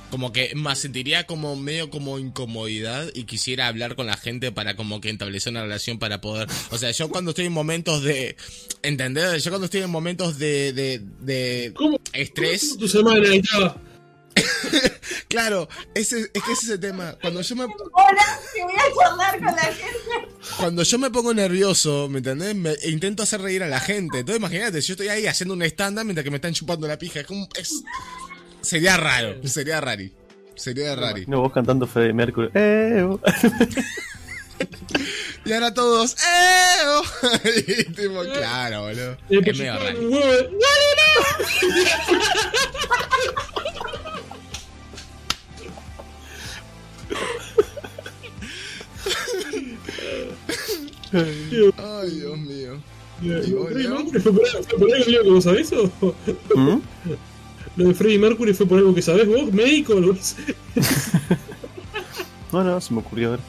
Como 0.09 0.31
que 0.31 0.53
más 0.53 0.77
sentiría 0.77 1.25
como 1.25 1.55
medio 1.55 1.89
como 1.89 2.19
incomodidad 2.19 3.09
y 3.15 3.23
quisiera 3.23 3.67
hablar 3.67 3.95
con 3.95 4.05
la 4.05 4.15
gente 4.15 4.51
para 4.51 4.75
como 4.75 5.01
que 5.01 5.09
establecer 5.09 5.49
una 5.51 5.63
relación 5.63 5.97
para 5.97 6.21
poder. 6.21 6.47
O 6.69 6.77
sea, 6.77 6.91
yo 6.91 7.09
cuando 7.09 7.31
estoy 7.31 7.47
en 7.47 7.53
momentos 7.53 8.03
de. 8.03 8.35
¿Entender? 8.83 9.39
Yo 9.39 9.49
cuando 9.49 9.65
estoy 9.65 9.81
en 9.81 9.89
momentos 9.89 10.37
de. 10.37 10.71
de, 10.71 11.01
de 11.21 11.73
¿Cómo? 11.75 11.99
estrés. 12.13 12.77
Tu 12.77 12.87
semana. 12.87 13.27
Claro, 15.27 15.67
ese, 15.95 16.29
es 16.33 16.43
que 16.43 16.51
ese 16.51 16.65
es 16.65 16.69
el 16.69 16.79
tema. 16.79 17.17
Cuando 17.21 17.41
yo 17.41 17.55
me 17.55 17.63
Hola, 17.63 18.39
que 18.53 18.63
voy 18.63 18.73
a 18.75 19.03
charlar 19.03 19.37
con 19.37 19.55
la 19.55 19.61
gente. 19.63 20.35
Cuando 20.57 20.83
yo 20.83 20.99
me 20.99 21.09
pongo 21.09 21.33
nervioso, 21.33 22.07
¿me 22.07 22.19
entendés? 22.19 22.55
Me, 22.55 22.71
e 22.71 22.91
intento 22.91 23.23
hacer 23.23 23.41
reír 23.41 23.63
a 23.63 23.67
la 23.67 23.79
gente. 23.79 24.19
Entonces 24.19 24.39
imagínate, 24.39 24.79
yo 24.81 24.93
estoy 24.93 25.07
ahí 25.07 25.25
haciendo 25.25 25.55
un 25.55 25.63
stand 25.63 26.03
mientras 26.03 26.23
que 26.23 26.29
me 26.29 26.37
están 26.37 26.53
chupando 26.53 26.87
la 26.87 26.97
pija. 26.99 27.21
Es 27.21 27.25
como, 27.27 27.47
es- 27.55 27.83
sería 28.61 28.97
raro, 28.97 29.35
sería 29.47 29.81
rari. 29.81 30.13
Sería 30.55 30.95
rari. 30.95 31.25
No, 31.27 31.41
vos 31.41 31.51
cantando 31.51 31.87
Freddie 31.87 32.13
Mercury. 32.13 32.49
Eh, 32.53 33.03
oh. 33.09 33.19
Y 35.45 35.51
ahora 35.51 35.73
todos, 35.73 36.13
¡eh! 36.13 36.77
oh". 36.85 37.03
Y 37.67 37.83
tipo, 37.91 38.21
claro, 38.21 38.83
boludo. 38.83 39.17
Es 39.29 39.57
medio 39.57 39.73
chupaban 42.81 43.42
Ay, 51.13 52.09
Dios 52.11 52.37
mío. 52.37 52.81
¿Y? 53.21 53.27
Mercury 53.27 54.19
fue 54.19 54.33
por 54.33 54.47
algo, 54.47 54.63
fue 54.63 54.79
por 54.79 54.93
algo, 54.93 55.05
Leo, 55.05 55.23
que 55.23 55.29
vos 55.29 55.43
sabés 55.43 55.71
o 55.71 55.85
¿Mm? 56.55 56.81
lo 57.77 57.87
de 57.87 57.93
Freddie 57.93 58.19
Mercury 58.19 58.53
fue 58.53 58.65
por 58.65 58.79
algo 58.79 58.93
que 58.93 59.01
sabés 59.01 59.27
vos, 59.27 59.51
médico 59.53 59.93
o 59.93 59.97
algo 59.97 60.13
así? 60.13 60.35
No, 62.51 62.63
no, 62.63 62.79
se 62.81 62.93
me 62.93 62.99
ocurrió 62.99 63.31
ver. 63.31 63.39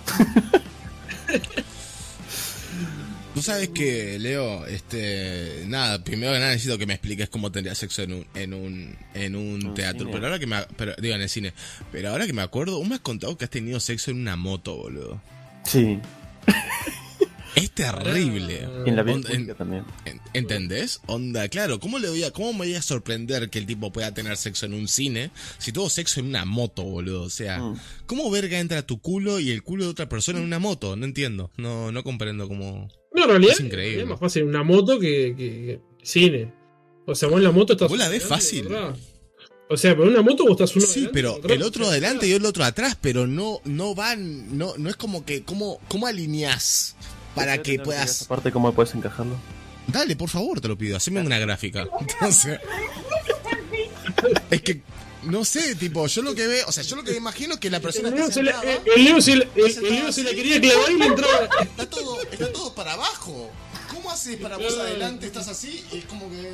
Tú 3.35 3.43
sabes 3.43 3.69
que, 3.71 4.19
Leo, 4.19 4.65
este, 4.67 5.65
nada, 5.67 6.03
primero 6.05 6.33
que 6.33 6.39
nada 6.39 6.53
necesito 6.53 6.79
que 6.79 6.87
me 6.87 6.95
expliques 6.95 7.29
cómo 7.29 7.51
tendría 7.51 7.75
sexo 7.75 8.03
en 8.03 8.13
un, 8.13 8.27
en 8.35 8.55
un, 8.55 8.97
en 9.13 9.35
un 9.35 9.75
teatro. 9.75 10.07
cine. 10.07 10.13
Pero 10.13 10.27
ahora 10.27 10.39
que 10.39 10.47
me, 10.47 10.57
pero, 10.77 10.95
digo, 10.99 11.17
en 11.17 11.21
el 11.21 11.29
cine. 11.29 11.53
Pero 11.91 12.11
ahora 12.11 12.27
que 12.27 12.33
me 12.33 12.43
acuerdo, 12.43 12.79
vos 12.79 12.89
me 12.89 12.95
has 12.95 13.01
contado 13.01 13.37
que 13.37 13.45
has 13.45 13.51
tenido 13.51 13.81
sexo 13.81 14.13
en 14.13 14.21
una 14.21 14.37
moto, 14.37 14.77
boludo. 14.77 15.21
Sí, 15.65 15.99
Es 17.57 17.71
terrible. 17.71 18.69
y 18.85 18.89
en 18.89 18.97
la 18.97 19.03
vía 19.03 19.15
Onda- 19.15 19.29
en- 19.31 19.37
pública 19.37 19.55
también. 19.55 19.85
en- 20.05 20.21
¿Entendés? 20.33 21.01
Onda, 21.07 21.49
claro, 21.49 21.79
¿cómo 21.81 21.99
le 21.99 22.09
voy 22.09 22.25
a, 22.25 22.31
cómo 22.33 22.53
me 22.53 22.59
voy 22.61 22.75
a 22.75 22.83
sorprender 22.83 23.49
que 23.51 23.59
el 23.61 23.67
tipo 23.67 23.93
pueda 23.93 24.13
tener 24.13 24.37
sexo 24.37 24.67
en 24.67 24.75
un 24.75 24.89
cine 24.89 25.31
si 25.59 25.71
tuvo 25.73 25.89
sexo 25.91 26.21
en 26.21 26.27
una 26.27 26.45
moto, 26.45 26.83
boludo? 26.83 27.23
O 27.23 27.31
sea, 27.31 27.61
Mm. 27.61 27.79
¿cómo 28.07 28.31
verga 28.31 28.59
entra 28.59 28.87
tu 28.87 29.01
culo 29.01 29.39
y 29.41 29.51
el 29.51 29.63
culo 29.63 29.85
de 29.85 29.91
otra 29.91 30.09
persona 30.09 30.39
en 30.41 30.45
una 30.45 30.59
moto? 30.59 30.97
No 30.97 31.05
entiendo, 31.05 31.51
no, 31.57 31.93
no 31.93 32.03
comprendo 32.03 32.49
cómo. 32.49 32.89
No, 33.15 33.23
en 33.25 33.29
realidad 33.31 33.55
Es 33.55 33.61
increíble. 33.61 34.03
es 34.03 34.09
más 34.09 34.19
fácil 34.21 34.43
una 34.45 34.63
moto 34.65 34.99
que, 34.99 35.35
que- 35.37 35.51
que 35.67 35.81
cine. 36.03 36.53
O 37.07 37.15
sea, 37.15 37.29
vos 37.29 37.39
en 37.39 37.45
la 37.45 37.53
moto 37.53 37.75
estás. 37.75 37.89
Vos 37.89 37.99
la 37.99 38.09
ves 38.09 38.25
fácil. 38.25 38.67
O 39.71 39.77
sea, 39.79 39.93
pero 39.93 40.05
en 40.05 40.11
una 40.11 40.23
moto 40.23 40.43
vos 40.45 40.53
estás 40.53 40.77
uno 40.77 40.85
Sí, 40.85 40.93
adelante, 41.07 41.11
pero 41.15 41.35
otro 41.37 41.55
el 41.55 41.63
otro 41.63 41.87
adelante 41.89 42.27
y 42.29 42.33
el 42.33 42.45
otro 42.45 42.65
atrás, 42.65 42.99
pero 43.01 43.27
no, 43.27 43.61
no 43.65 43.95
van, 43.95 44.59
no, 44.59 44.75
no 44.77 44.91
es 44.91 44.97
como 44.97 45.25
que, 45.25 45.43
¿cómo, 45.43 45.81
cómo 45.89 46.07
alineás 46.07 46.97
para 47.35 47.59
que 47.63 47.79
puedas? 47.79 48.23
Aparte, 48.23 48.51
¿cómo 48.53 48.73
puedes 48.73 48.95
encajarlo? 48.95 49.37
Dale, 49.87 50.17
por 50.17 50.29
favor, 50.31 50.61
te 50.61 50.69
lo 50.69 50.79
pido, 50.79 50.97
haceme 50.97 51.21
una 51.21 51.39
gráfica. 51.39 51.87
Entonces, 52.01 52.59
es 54.51 54.63
que, 54.63 54.83
no 55.25 55.45
sé, 55.45 55.75
tipo, 55.77 56.07
yo 56.07 56.23
lo 56.23 56.35
que 56.35 56.47
veo, 56.47 56.67
o 56.69 56.73
sea, 56.73 56.83
yo 56.83 56.97
lo 56.97 57.05
que 57.05 57.11
me 57.13 57.17
imagino 57.19 57.55
es 57.55 57.61
que 57.61 57.71
la 57.71 57.81
persona 57.81 58.09
El 58.09 58.15
está 58.15 58.25
Leo 58.27 58.33
se 58.33 58.43
la- 58.43 58.63
el 58.97 59.05
Leo 59.05 59.21
se 59.21 59.37
la- 59.37 59.45
el- 59.55 59.73
sentada 59.73 59.89
el 59.89 59.95
Leo 60.03 60.13
se 60.13 60.23
la 60.23 60.31
así. 60.31 60.37
quería 60.37 60.61
clavar 60.61 60.91
y 60.91 60.99
le 60.99 61.07
entraba. 61.07 61.49
está 61.63 61.91
todo, 61.91 62.23
está 62.23 62.53
todo 62.53 62.75
para 62.75 62.93
abajo. 62.95 63.51
¿Cómo 63.91 64.11
haces 64.11 64.37
para 64.39 64.57
vos 64.57 64.77
adelante? 64.79 65.27
Estás 65.27 65.49
así 65.49 65.85
y 65.93 65.99
es 65.99 66.05
como 66.07 66.29
que, 66.31 66.51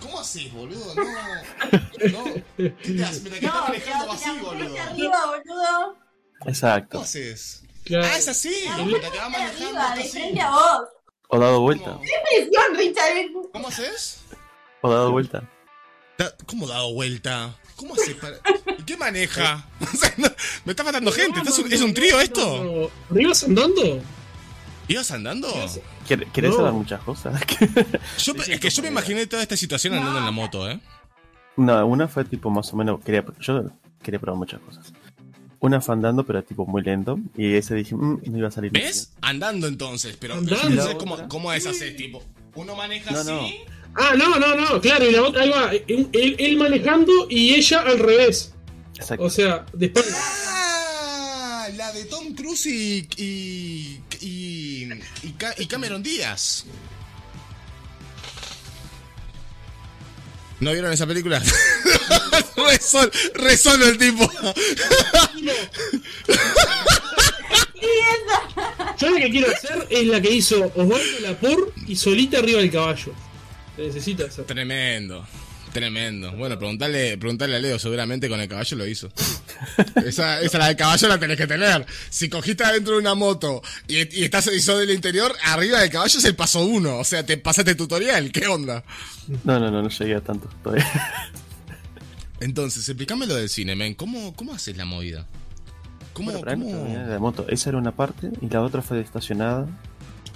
¿cómo 0.00 0.20
haces, 0.20 0.52
boludo? 0.52 0.94
No, 0.94 1.04
no, 1.04 2.34
¿qué 2.56 2.70
te 2.70 3.04
haces? 3.04 3.22
Me 3.22 3.30
la 3.30 3.38
que 3.40 3.46
No, 3.46 3.52
estás 3.52 3.68
manejando 3.68 4.12
así, 4.12 4.30
boludo. 4.40 4.82
arriba, 4.82 5.26
boludo. 5.26 5.96
Exacto. 6.46 6.88
¿Cómo 6.92 7.04
haces? 7.04 7.62
Claro. 7.86 8.04
Ah, 8.04 8.18
es 8.18 8.28
así, 8.28 8.50
que 8.50 8.68
va 9.18 9.28
manejando 9.28 9.38
arriba, 9.38 9.68
está 9.82 9.94
de 9.94 10.00
así. 10.02 10.08
frente 10.10 10.40
a 10.40 10.50
vos. 10.50 10.80
O 11.28 11.38
dado 11.38 11.60
vuelta. 11.60 11.92
¿Cómo? 11.92 12.02
Presión, 12.02 12.76
Richard. 12.76 13.50
¿Cómo 13.52 13.68
haces? 13.68 14.20
O 14.82 14.90
dado 14.90 15.10
vuelta. 15.12 15.42
Da- 16.18 16.34
¿Cómo 16.46 16.66
dado 16.66 16.92
vuelta? 16.94 17.56
¿Cómo 17.76 17.94
hace 17.94 18.14
para.? 18.14 18.36
¿Y 18.78 18.82
qué 18.82 18.96
maneja? 18.96 19.66
O 19.80 19.96
sea, 19.96 20.12
no- 20.16 20.28
me 20.64 20.72
está 20.72 20.82
matando 20.84 21.10
gente. 21.12 21.38
¿Esto 21.40 21.50
es 21.50 21.58
un- 21.58 21.72
¿Es 21.72 21.80
un 21.82 21.94
trío 21.94 22.20
esto? 22.20 22.64
No, 22.64 22.90
¿no 23.10 23.20
ibas 23.20 23.42
andando? 23.44 24.02
¿Ibas 24.88 25.10
andando? 25.10 25.48
¿Quiere- 26.06 26.26
¿Querés 26.32 26.50
No. 26.52 26.56
saber 26.58 26.72
muchas 26.72 27.00
cosas? 27.02 27.40
Yo, 28.18 28.32
es 28.46 28.60
que 28.60 28.70
yo 28.70 28.82
me 28.82 28.88
imaginé 28.88 29.26
toda 29.26 29.42
esta 29.42 29.56
situación 29.56 29.94
andando 29.94 30.18
en 30.20 30.24
la 30.24 30.30
moto, 30.30 30.68
¿eh? 30.70 30.80
no, 31.56 31.86
una 31.86 32.06
fue 32.08 32.24
tipo 32.24 32.50
más 32.50 32.72
o 32.72 32.76
menos. 32.76 33.00
Quería, 33.04 33.24
yo 33.40 33.64
quería 34.02 34.20
probar 34.20 34.38
muchas 34.38 34.60
cosas. 34.60 34.92
Una 35.60 35.80
fue 35.80 35.94
andando, 35.94 36.24
pero 36.24 36.42
tipo 36.44 36.66
muy 36.66 36.82
lento. 36.82 37.18
Y 37.36 37.54
ese 37.54 37.74
dije, 37.74 37.94
"Mm, 37.94 38.20
no 38.26 38.38
iba 38.38 38.48
a 38.48 38.50
salir. 38.50 38.70
¿Ves? 38.72 39.12
Andando 39.22 39.66
entonces, 39.66 40.16
pero 40.20 40.34
Andando. 40.34 40.68
entonces, 40.68 40.94
¿cómo, 40.96 41.28
¿cómo 41.28 41.52
es 41.52 41.66
así? 41.66 41.92
Tipo, 41.92 42.22
uno 42.54 42.74
maneja 42.76 43.10
No, 43.12 43.18
así. 43.20 43.30
no. 43.30 43.40
Ah, 43.98 44.12
no, 44.16 44.38
no, 44.38 44.54
no, 44.54 44.80
claro, 44.80 45.08
y 45.08 45.12
la 45.12 45.22
otra, 45.22 45.42
ahí 45.42 45.48
va, 45.50 45.72
él, 45.72 46.08
él- 46.12 46.36
él 46.38 46.56
manejando 46.58 47.12
y 47.30 47.54
ella 47.54 47.80
al 47.80 47.98
revés. 47.98 48.52
Exacto. 48.94 49.24
O 49.24 49.30
sea, 49.30 49.64
de 49.72 49.86
espalda. 49.86 50.16
Ah, 50.18 51.68
la 51.76 51.92
de 51.92 52.04
Tom 52.04 52.34
Cruise 52.34 52.66
y. 52.66 53.08
y. 53.16 54.00
y, 54.20 54.84
y, 55.22 55.34
y 55.58 55.66
Cameron 55.66 56.02
Díaz. 56.02 56.66
¿No 60.60 60.72
vieron 60.72 60.92
esa 60.92 61.06
película? 61.06 61.42
Resol, 62.56 63.12
resolo 63.34 63.86
el 63.86 63.98
tipo. 63.98 64.30
Yo 68.98 69.10
lo 69.10 69.16
que 69.16 69.30
quiero 69.30 69.52
hacer 69.52 69.86
es 69.90 70.06
la 70.06 70.20
que 70.20 70.30
hizo 70.30 70.72
Osvaldo 70.74 71.20
Lapor 71.20 71.72
y 71.86 71.94
solita 71.96 72.38
arriba 72.38 72.60
del 72.60 72.70
caballo. 72.70 73.12
Se 73.76 73.82
necesita 73.82 74.24
hacer. 74.24 74.46
Tremendo. 74.46 75.26
Tremendo. 75.76 76.32
Bueno, 76.32 76.58
preguntarle, 76.58 77.18
preguntarle 77.18 77.56
a 77.56 77.58
Leo, 77.58 77.78
seguramente 77.78 78.30
con 78.30 78.40
el 78.40 78.48
caballo 78.48 78.76
lo 78.78 78.86
hizo. 78.86 79.10
Esa, 80.06 80.40
esa 80.40 80.56
la 80.58 80.68
del 80.68 80.76
caballo 80.76 81.06
la 81.08 81.18
tenés 81.18 81.36
que 81.36 81.46
tener. 81.46 81.84
Si 82.08 82.30
cogiste 82.30 82.64
adentro 82.64 82.94
de 82.94 83.00
una 83.00 83.14
moto 83.14 83.60
y, 83.86 83.96
y 84.20 84.24
estás 84.24 84.46
y 84.46 84.60
sos 84.60 84.78
del 84.78 84.90
interior, 84.90 85.34
arriba 85.44 85.80
del 85.80 85.90
caballo 85.90 86.18
es 86.18 86.24
el 86.24 86.34
paso 86.34 86.64
uno. 86.64 86.96
O 86.96 87.04
sea, 87.04 87.26
te 87.26 87.36
pasaste 87.36 87.74
tutorial. 87.74 88.32
¿Qué 88.32 88.46
onda? 88.46 88.84
No, 89.44 89.60
no, 89.60 89.70
no, 89.70 89.82
no 89.82 89.88
llegué 89.90 90.14
a 90.14 90.20
tanto 90.22 90.48
todavía. 90.62 90.86
Entonces, 92.40 92.88
explícame 92.88 93.26
lo 93.26 93.34
del 93.34 93.48
cine, 93.50 93.76
men. 93.76 93.94
¿Cómo, 93.94 94.34
cómo 94.34 94.54
haces 94.54 94.76
la 94.78 94.84
movida? 94.86 95.26
¿Cómo, 96.14 96.32
Bueno, 96.32 96.46
cómo- 96.50 97.06
la 97.08 97.18
moto. 97.18 97.46
Esa 97.48 97.68
era 97.70 97.78
una 97.78 97.92
parte 97.92 98.30
y 98.40 98.48
la 98.48 98.62
otra 98.62 98.80
fue 98.82 99.00
estacionada. 99.00 99.66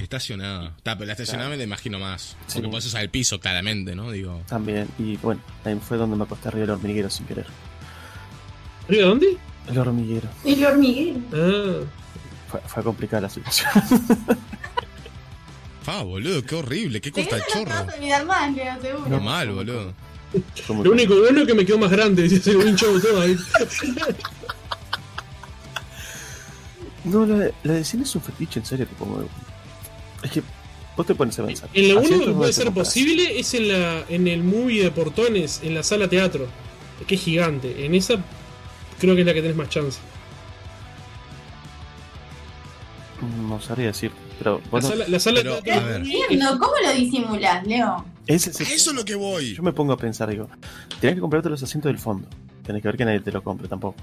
Estacionada. 0.03 0.75
Está, 0.77 0.95
pero 0.97 1.07
la 1.07 1.13
estacionada 1.13 1.51
me 1.51 1.57
la 1.57 1.65
imagino 1.65 1.99
más. 1.99 2.37
Sí. 2.47 2.55
Porque 2.55 2.69
puedes 2.69 2.87
usar 2.87 3.03
el 3.03 3.11
piso, 3.11 3.39
claramente, 3.41 3.95
¿no? 3.95 4.11
Digo. 4.11 4.43
También, 4.49 4.89
y 4.99 5.17
bueno, 5.19 5.41
ahí 5.65 5.79
fue 5.87 5.97
donde 5.99 6.17
me 6.17 6.25
acosté 6.25 6.49
arriba 6.49 6.63
del 6.67 6.71
hormiguero 6.77 7.11
sin 7.11 7.27
querer. 7.27 7.47
¿Arriba 8.89 9.09
dónde? 9.09 9.37
El 9.69 9.79
hormiguero. 9.79 10.29
El 10.45 10.65
hormiguero. 10.65 11.21
Ah. 11.33 11.85
Fue, 12.51 12.61
fue 12.67 12.83
complicada 12.83 13.23
la 13.23 13.31
situación. 13.31 13.71
Fa, 15.83 16.03
boludo, 16.03 16.43
qué 16.45 16.55
horrible. 16.57 17.01
Qué 17.01 17.11
Te 17.13 17.23
costa 17.23 17.39
no 17.39 17.45
te 17.45 17.53
chorro. 17.53 17.95
olvidar 17.97 18.27
más, 18.27 18.55
seguro. 18.83 19.09
No 19.09 19.21
mal, 19.21 19.51
boludo. 19.51 19.95
Lo 20.69 20.91
único 20.93 21.19
bueno 21.19 21.41
es 21.41 21.47
que 21.47 21.55
me 21.55 21.65
quedó 21.67 21.79
más 21.79 21.91
grande, 21.91 22.29
se 22.29 22.53
lo 22.53 22.67
hinchó 22.67 23.01
todo 23.01 23.21
ahí. 23.23 23.37
No, 27.05 27.25
la, 27.25 27.35
de- 27.37 27.55
la 27.65 27.73
de 27.75 27.85
cine 27.85 28.03
es 28.03 28.15
un 28.15 28.21
fetiche, 28.23 28.61
en 28.61 28.67
serio. 28.67 28.87
Tipo, 28.87 29.07
muy- 29.07 29.27
es 30.23 30.31
que 30.31 30.43
vos 30.97 31.07
te 31.07 31.15
pones 31.15 31.39
a 31.39 31.47
pensar. 31.47 31.69
En 31.73 31.89
lo 31.95 32.01
único 32.01 32.25
que 32.27 32.33
puede 32.33 32.53
ser 32.53 32.67
compras. 32.67 32.89
posible 32.89 33.39
es 33.39 33.55
en 33.55 33.69
la 33.69 34.05
en 34.09 34.29
el 34.29 34.43
movie 34.43 34.83
de 34.83 34.91
Portones, 34.91 35.61
en 35.63 35.75
la 35.75 35.83
sala 35.83 36.09
teatro, 36.09 36.47
que 37.07 37.15
es 37.15 37.21
gigante. 37.23 37.85
En 37.87 37.95
esa 37.95 38.15
creo 38.99 39.15
que 39.15 39.21
es 39.23 39.27
la 39.27 39.35
que 39.35 39.43
tenés 39.43 39.57
más 39.57 39.69
chance. 39.69 39.99
No 43.49 43.61
sabría 43.61 43.89
decir, 43.89 44.11
pero 44.39 44.61
La 44.65 44.71
bueno, 44.71 44.89
sala, 44.89 45.05
la 45.09 45.21
sala 45.21 45.41
pero, 45.43 45.59
teatro 45.59 45.87
a 45.87 45.89
ver. 45.91 45.97
Entiendo, 46.01 46.59
¿cómo 46.59 46.73
lo 46.83 46.93
disimulas, 46.95 47.67
Leo? 47.67 48.05
es 48.27 48.47
eso 48.47 48.63
es 48.91 48.95
lo 48.95 49.05
que 49.05 49.15
voy. 49.15 49.55
Yo 49.55 49.63
me 49.63 49.73
pongo 49.73 49.93
a 49.93 49.97
pensar, 49.99 50.31
digo, 50.31 50.49
tenés 51.01 51.17
que 51.17 51.21
comprarte 51.21 51.51
los 51.51 51.63
asientos 51.63 51.91
del 51.91 51.99
fondo. 51.99 52.29
Tenés 52.65 52.81
que 52.83 52.89
ver 52.89 52.97
que 52.97 53.05
nadie 53.05 53.21
te 53.21 53.33
lo 53.33 53.43
compre 53.43 53.69
tampoco. 53.69 53.97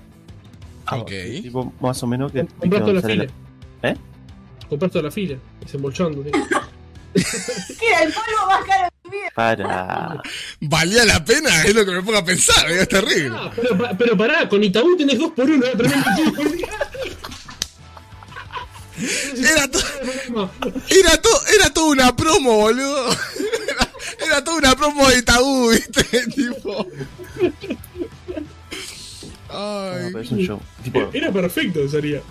Ah, 0.85 0.97
Ok. 0.97 1.11
Tipo, 1.41 1.73
más 1.79 2.01
o 2.03 2.07
menos 2.07 2.31
que. 2.31 2.45
Comprar 2.45 2.81
toda 2.81 2.93
la 2.93 3.01
fila. 3.01 3.25
¿Eh? 3.83 3.95
Comprar 4.69 4.91
toda 4.91 5.03
la 5.05 5.11
fila, 5.11 5.37
desembolsando. 5.61 6.23
¿sí? 6.23 6.31
Que 7.79 7.87
era 7.87 8.03
el 8.03 8.13
polvo 8.13 8.47
más 8.47 8.63
caro 8.65 8.83
de 9.03 9.09
mi 9.09 9.17
vida. 9.17 9.29
Para. 9.33 10.21
¿Valía 10.59 11.05
la 11.05 11.23
pena? 11.23 11.63
Es 11.63 11.73
lo 11.73 11.85
que 11.85 11.91
me 11.91 12.03
pongo 12.03 12.17
a 12.19 12.25
pensar, 12.25 12.69
es 12.69 12.87
terrible. 12.87 13.31
Ah, 13.39 13.51
pero, 13.55 13.77
pa- 13.77 13.93
pero 13.97 14.17
pará, 14.17 14.47
con 14.49 14.63
Itaú 14.63 14.95
tenés 14.97 15.17
dos 15.17 15.31
por 15.31 15.49
uno, 15.49 15.65
¿eh? 15.65 15.73
Era, 19.37 19.67
to- 19.69 19.79
era, 20.89 21.21
to- 21.21 21.41
era 21.55 21.69
toda 21.73 21.87
una 21.91 22.15
promo, 22.15 22.51
boludo. 22.61 23.09
Era, 23.69 23.91
era 24.25 24.43
toda 24.43 24.57
una 24.57 24.75
promo 24.75 25.07
de 25.07 25.17
Itaú, 25.19 25.69
¿viste? 25.69 26.03
tipo. 26.35 26.87
No, 29.49 29.89
Ay. 29.91 30.09
pero 30.11 30.19
es 30.21 30.31
un 30.31 30.39
show. 30.39 30.61
Tipo, 30.83 31.09
Era 31.13 31.31
perfecto, 31.31 31.87
sería. 31.87 32.21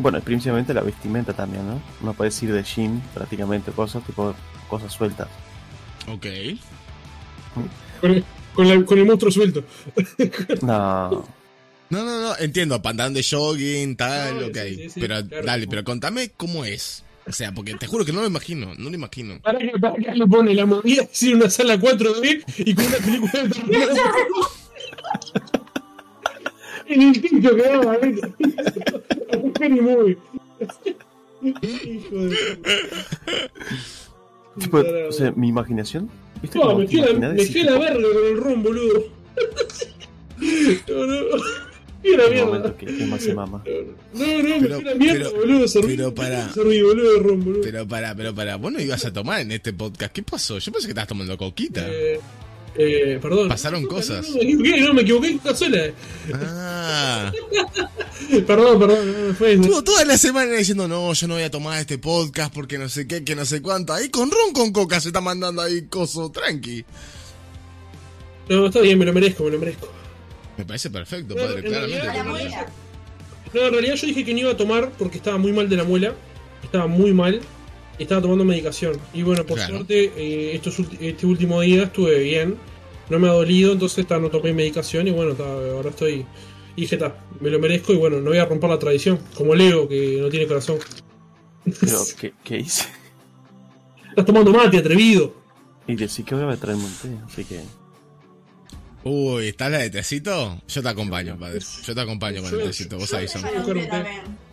Bueno, 0.00 0.18
y 0.18 0.20
principalmente 0.22 0.74
la 0.74 0.82
vestimenta 0.82 1.32
también, 1.32 1.66
¿no? 1.66 1.80
No 2.02 2.14
puedes 2.14 2.42
ir 2.42 2.52
de 2.52 2.62
jean, 2.62 3.02
prácticamente, 3.14 3.70
cosas, 3.72 4.02
tipo, 4.04 4.34
cosas 4.68 4.92
sueltas. 4.92 5.28
Ok. 6.08 6.26
Con 8.00 8.10
el, 8.12 8.24
con 8.54 8.68
la- 8.68 8.84
con 8.84 8.98
el 8.98 9.06
monstruo 9.06 9.30
suelto. 9.30 9.62
No. 10.62 11.26
No, 11.90 12.04
no, 12.04 12.20
no, 12.20 12.36
entiendo, 12.38 12.80
pantalón 12.80 13.14
de 13.14 13.24
jogging, 13.28 13.96
tal, 13.96 14.40
No, 14.40 14.46
ok. 14.46 14.56
sí, 14.64 14.74
sí, 14.76 14.90
sí, 14.90 15.00
pero 15.00 15.26
claro. 15.26 15.46
dale, 15.46 15.66
pero 15.66 15.82
contame 15.84 16.30
cómo 16.36 16.64
es. 16.64 17.02
O 17.26 17.32
sea, 17.32 17.52
porque 17.52 17.74
te 17.74 17.86
juro 17.88 18.04
que 18.04 18.12
no 18.12 18.20
lo 18.20 18.26
imagino, 18.28 18.74
no 18.78 18.88
lo 18.90 18.94
imagino. 18.94 19.40
Para 19.40 19.58
que, 19.58 19.70
para 19.78 19.94
que 19.96 20.12
le 20.14 20.26
pone 20.26 20.54
la 20.54 20.66
movida 20.66 21.02
así 21.12 21.30
en 21.30 21.36
una 21.38 21.50
sala 21.50 21.76
4D 21.76 22.44
y 22.58 22.74
con 22.74 22.86
una 22.86 22.96
película 22.98 23.32
de 23.42 23.48
terror. 23.50 23.70
en 26.86 27.02
el 27.14 27.20
techo 27.20 27.56
quedaba. 27.56 27.98
Scary 29.60 29.80
movie. 29.80 30.16
Hijo 31.42 32.16
de 32.16 32.36
Tipo, 34.58 34.78
o 35.08 35.12
sea, 35.12 35.30
mi 35.32 35.48
imaginación. 35.48 36.08
¿Viste 36.42 36.58
No, 36.58 36.76
me 36.78 36.86
fui, 36.86 37.00
a 37.00 37.06
la, 37.12 37.28
me 37.30 37.44
fui 37.44 37.60
a 37.60 37.64
la 37.70 37.78
verga 37.78 38.08
con 38.12 38.24
el 38.26 38.36
ron, 38.38 38.62
boludo. 38.62 39.04
No, 40.88 41.06
no. 41.06 41.20
Fui 42.00 42.14
a 42.14 42.16
la 42.16 42.28
mierda. 42.30 42.46
momento 42.46 42.76
que 42.78 42.86
Emma 42.86 43.18
se 43.18 43.34
mama. 43.34 43.62
No, 44.14 44.20
no, 44.26 44.42
me 44.42 44.60
Pero- 44.60 44.80
fui 44.80 44.88
a 44.88 44.90
la 44.90 44.94
mierda, 44.96 45.28
pero- 45.30 45.40
boludo. 45.40 45.68
Serví, 45.68 45.96
pero 45.96 46.10
boludo, 46.86 47.20
ron, 47.20 47.44
boludo. 47.44 47.60
Pero 47.62 47.86
para, 47.86 48.14
pero 48.14 48.34
para, 48.34 48.56
vos 48.56 48.72
no 48.72 48.80
ibas 48.80 49.04
a 49.04 49.12
tomar 49.12 49.40
en 49.42 49.52
este 49.52 49.72
podcast. 49.74 50.12
¿Qué 50.12 50.22
pasó? 50.22 50.58
Yo 50.58 50.72
pensé 50.72 50.86
que 50.88 50.92
estabas 50.92 51.08
tomando 51.08 51.36
coquita. 51.38 51.86
Eh, 51.88 52.18
eh, 52.82 53.18
perdón. 53.20 53.48
Pasaron 53.48 53.86
cosas. 53.86 54.28
No, 54.28 54.34
me 54.36 54.42
equivoqué, 54.42 54.80
no, 54.80 54.94
me 54.94 55.02
equivoqué 55.02 55.38
sola. 55.54 55.82
Ah. 56.34 57.32
Perdón, 58.46 58.78
perdón, 58.78 59.28
no 59.28 59.34
fue. 59.34 59.54
Estuvo 59.54 59.82
toda 59.82 60.04
la 60.04 60.16
semana 60.16 60.52
diciendo, 60.52 60.86
no, 60.86 61.12
yo 61.14 61.26
no 61.26 61.34
voy 61.34 61.42
a 61.42 61.50
tomar 61.50 61.80
este 61.80 61.98
podcast 61.98 62.52
porque 62.54 62.78
no 62.78 62.88
sé 62.88 63.08
qué, 63.08 63.24
que 63.24 63.34
no 63.34 63.44
sé 63.44 63.60
cuánto. 63.60 63.92
Ahí 63.92 64.08
con 64.08 64.30
ron 64.30 64.52
con 64.52 64.72
coca 64.72 65.00
se 65.00 65.08
está 65.08 65.20
mandando 65.20 65.62
ahí 65.62 65.82
coso, 65.88 66.30
tranqui. 66.30 66.84
No, 68.48 68.66
está 68.66 68.80
bien, 68.80 68.98
me 68.98 69.04
lo 69.04 69.12
merezco, 69.12 69.44
me 69.44 69.50
lo 69.50 69.58
merezco. 69.58 69.88
Me 70.56 70.64
parece 70.64 70.90
perfecto, 70.90 71.34
No, 71.34 71.42
padre, 71.42 71.60
en 71.60 71.66
claramente. 71.66 72.02
realidad-. 72.12 72.66
No, 73.52 73.60
en 73.62 73.72
realidad 73.72 73.94
yo 73.96 74.06
dije 74.06 74.24
que 74.24 74.32
no 74.32 74.38
iba 74.40 74.52
a 74.52 74.56
tomar 74.56 74.92
porque 74.98 75.16
estaba 75.16 75.38
muy 75.38 75.52
mal 75.52 75.68
de 75.68 75.76
la 75.76 75.84
muela. 75.84 76.14
Estaba 76.62 76.86
muy 76.86 77.12
mal. 77.12 77.40
Estaba 77.98 78.22
tomando 78.22 78.44
medicación. 78.44 78.96
Y 79.12 79.22
bueno, 79.22 79.44
por 79.44 79.56
Claro. 79.56 79.74
suerte, 79.76 80.12
eh, 80.16 80.54
estos 80.54 80.76
este 81.00 81.26
último 81.26 81.60
día 81.62 81.84
estuve 81.84 82.18
bien. 82.20 82.56
No 83.10 83.18
me 83.18 83.28
ha 83.28 83.32
dolido, 83.32 83.72
entonces 83.72 84.06
ta, 84.06 84.18
no 84.18 84.30
tomé 84.30 84.52
medicación. 84.52 85.08
Y 85.08 85.10
bueno, 85.10 85.34
ta, 85.34 85.44
ahora 85.44 85.90
estoy. 85.90 86.24
Y 86.76 86.82
dije, 86.82 86.96
ta, 86.96 87.16
me 87.40 87.50
lo 87.50 87.58
merezco. 87.58 87.92
Y 87.92 87.96
bueno, 87.96 88.20
no 88.20 88.30
voy 88.30 88.38
a 88.38 88.44
romper 88.46 88.70
la 88.70 88.78
tradición. 88.78 89.18
Como 89.34 89.54
Leo, 89.54 89.88
que 89.88 90.18
no 90.20 90.28
tiene 90.28 90.46
corazón. 90.46 90.78
Pero, 91.80 91.98
¿qué, 92.20 92.32
qué 92.44 92.58
hice? 92.60 92.84
Estás 94.10 94.24
tomando 94.24 94.52
mate, 94.52 94.78
atrevido. 94.78 95.34
Y 95.86 95.96
decí 95.96 96.22
que 96.22 96.34
voy 96.34 96.52
a 96.52 96.56
traerme 96.56 96.84
un 96.84 96.92
té, 96.92 97.08
así 97.26 97.44
que. 97.44 97.60
Uy, 99.02 99.48
¿estás 99.48 99.70
la 99.70 99.78
de 99.78 99.88
tecito? 99.90 100.60
Yo 100.68 100.82
te 100.82 100.88
acompaño, 100.88 101.38
padre. 101.38 101.60
Yo 101.86 101.94
te 101.94 102.00
acompaño 102.00 102.42
con 102.42 102.52
el 102.52 102.60
Yo- 102.60 102.66
tecito, 102.66 102.98
vos 102.98 103.10
yo- 103.10 103.16
avisame. 103.16 103.48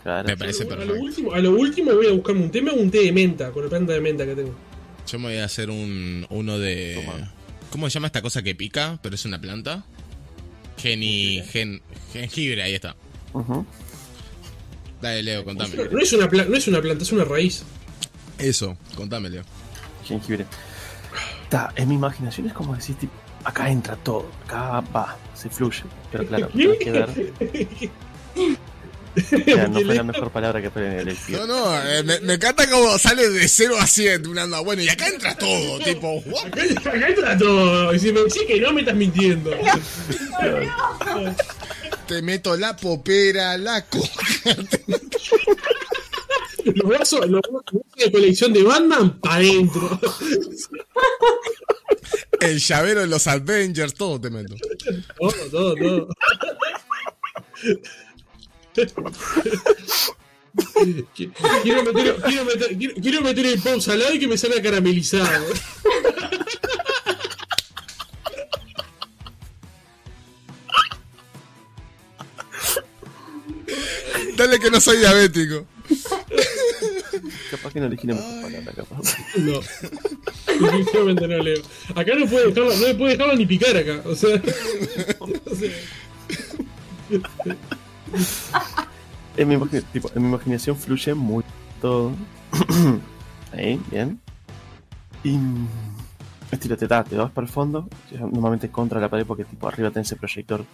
Claro. 0.03 0.27
Me 0.27 0.37
parece 0.37 0.63
a, 0.63 0.65
lo 0.67 0.69
perfecto. 0.77 1.01
último, 1.03 1.33
a 1.33 1.39
lo 1.39 1.51
último 1.51 1.93
voy 1.93 2.07
a 2.07 2.11
buscarme 2.13 2.43
un 2.43 2.49
té. 2.51 2.61
Me 2.61 2.71
hago 2.71 2.79
un 2.79 2.89
té 2.89 2.99
de 2.99 3.11
menta, 3.11 3.51
con 3.51 3.63
el 3.63 3.69
planta 3.69 3.91
de 3.93 3.99
menta 4.01 4.25
que 4.25 4.35
tengo. 4.35 4.53
Yo 5.05 5.19
me 5.19 5.25
voy 5.25 5.37
a 5.37 5.45
hacer 5.45 5.69
un 5.69 6.25
uno 6.29 6.57
de. 6.59 6.95
Toma. 7.05 7.33
¿Cómo 7.71 7.89
se 7.89 7.93
llama 7.95 8.07
esta 8.07 8.21
cosa 8.21 8.41
que 8.41 8.55
pica? 8.55 8.99
Pero 9.01 9.15
es 9.15 9.25
una 9.25 9.39
planta. 9.39 9.83
Geni. 10.77 11.41
Gen, 11.51 11.81
jengibre, 12.13 12.63
ahí 12.63 12.73
está. 12.75 12.95
Ujú. 13.33 13.65
Dale, 15.01 15.21
Leo, 15.23 15.43
contame. 15.45 15.75
No 15.91 15.99
es, 15.99 16.13
una 16.13 16.27
pla- 16.29 16.45
no 16.45 16.55
es 16.57 16.67
una 16.67 16.81
planta, 16.81 17.03
es 17.03 17.11
una 17.11 17.23
raíz. 17.23 17.63
Eso, 18.37 18.77
contame, 18.95 19.29
Leo. 19.29 19.43
Jengibre. 20.05 20.45
Ta, 21.49 21.71
en 21.75 21.87
mi 21.89 21.95
imaginación 21.95 22.47
es 22.47 22.53
como 22.53 22.75
decir, 22.75 22.95
tipo, 22.95 23.13
acá 23.43 23.69
entra 23.69 23.95
todo, 23.97 24.29
acá 24.45 24.81
va, 24.95 25.17
se 25.35 25.49
fluye. 25.49 25.83
Pero 26.11 26.25
claro, 26.27 26.49
hay 26.55 26.77
que 26.79 26.91
ver. 26.91 27.33
Ya, 29.45 29.67
no 29.67 29.81
fue 29.81 29.95
la 29.95 30.03
mejor 30.03 30.31
palabra 30.31 30.61
que 30.61 30.69
pueden 30.69 30.99
elegir. 30.99 31.37
No, 31.37 31.47
no, 31.47 31.81
eh, 31.83 32.03
me, 32.03 32.19
me 32.21 32.33
encanta 32.35 32.69
cómo 32.69 32.97
sale 32.97 33.29
de 33.29 33.47
0 33.47 33.77
a 33.79 33.87
100 33.87 34.23
de 34.23 34.29
una 34.29 34.43
anda. 34.43 34.59
Bueno, 34.59 34.81
y 34.83 34.89
acá 34.89 35.07
entra 35.07 35.35
todo, 35.35 35.79
tipo, 35.83 36.21
what? 36.25 36.45
Acá, 36.47 36.61
acá 36.89 37.07
entra 37.07 37.37
todo. 37.37 37.93
Y 37.93 37.99
si 37.99 38.11
me 38.11 38.21
decís 38.21 38.43
que 38.47 38.59
no, 38.59 38.73
me 38.73 38.81
estás 38.81 38.95
mintiendo. 38.95 39.51
Te 42.07 42.21
meto 42.21 42.55
la 42.55 42.75
popera, 42.75 43.57
la 43.57 43.85
coca. 43.85 44.07
Los 46.63 46.87
brazos, 46.87 47.27
los 47.29 47.41
brazos 47.41 47.81
de 47.97 48.11
colección 48.11 48.53
de 48.53 48.63
Batman 48.63 49.19
para 49.19 49.35
adentro. 49.35 49.99
El 52.39 52.59
llavero 52.59 53.01
de 53.01 53.07
los 53.07 53.27
Avengers, 53.27 53.93
todo 53.93 54.21
te 54.21 54.29
meto. 54.29 54.55
Todo, 55.17 55.33
todo, 55.51 55.75
todo. 55.75 56.07
Quiero 61.63 61.83
meter, 61.83 62.15
quiero, 62.23 62.45
meter, 62.45 62.77
quiero, 62.77 62.93
quiero 63.01 63.21
meter 63.21 63.45
el 63.45 63.61
pop 63.61 63.79
salado 63.79 64.13
y 64.13 64.19
que 64.19 64.27
me 64.27 64.37
salga 64.37 64.61
caramelizado. 64.61 65.45
Dale 74.35 74.59
que 74.59 74.69
no 74.69 74.79
soy 74.79 74.97
diabético. 74.97 75.65
Capaz 77.49 77.73
que 77.73 77.79
no 77.79 77.87
elegí 77.87 78.07
la 78.07 78.13
mejor 78.15 78.41
palabra, 78.41 78.73
capaz. 78.73 79.17
No. 79.37 79.61
Definitivamente 80.59 81.27
no 81.27 81.37
leo. 81.37 81.61
Acá 81.95 82.15
no 82.15 82.27
puede 82.27 82.47
dejarlo, 82.47 82.75
no 82.75 82.87
le 82.87 82.95
puede 82.95 83.11
dejarlo 83.13 83.35
ni 83.35 83.45
picar 83.45 83.75
acá. 83.75 84.01
O 84.05 84.15
sea. 84.15 84.41
o 85.19 85.55
sea, 85.55 85.71
En 89.37 89.47
mi, 89.47 89.55
imagi- 89.55 89.83
tipo, 89.93 90.09
en 90.15 90.23
mi 90.23 90.29
imaginación 90.29 90.75
fluye 90.75 91.13
muy 91.13 91.43
todo. 91.79 92.11
Ahí, 93.53 93.79
bien. 93.91 94.19
Y. 95.23 95.31
mm, 95.37 95.67
Estilo, 96.51 96.75
te 96.77 96.87
da, 96.87 97.03
te 97.03 97.15
vas 97.15 97.29
para 97.31 97.45
el 97.45 97.51
fondo. 97.53 97.87
Normalmente 98.19 98.69
contra 98.69 98.99
la 98.99 99.09
pared 99.09 99.25
porque 99.25 99.43
tipo 99.43 99.67
arriba 99.67 99.91
tenés 99.91 100.11
el 100.13 100.17
proyector. 100.17 100.65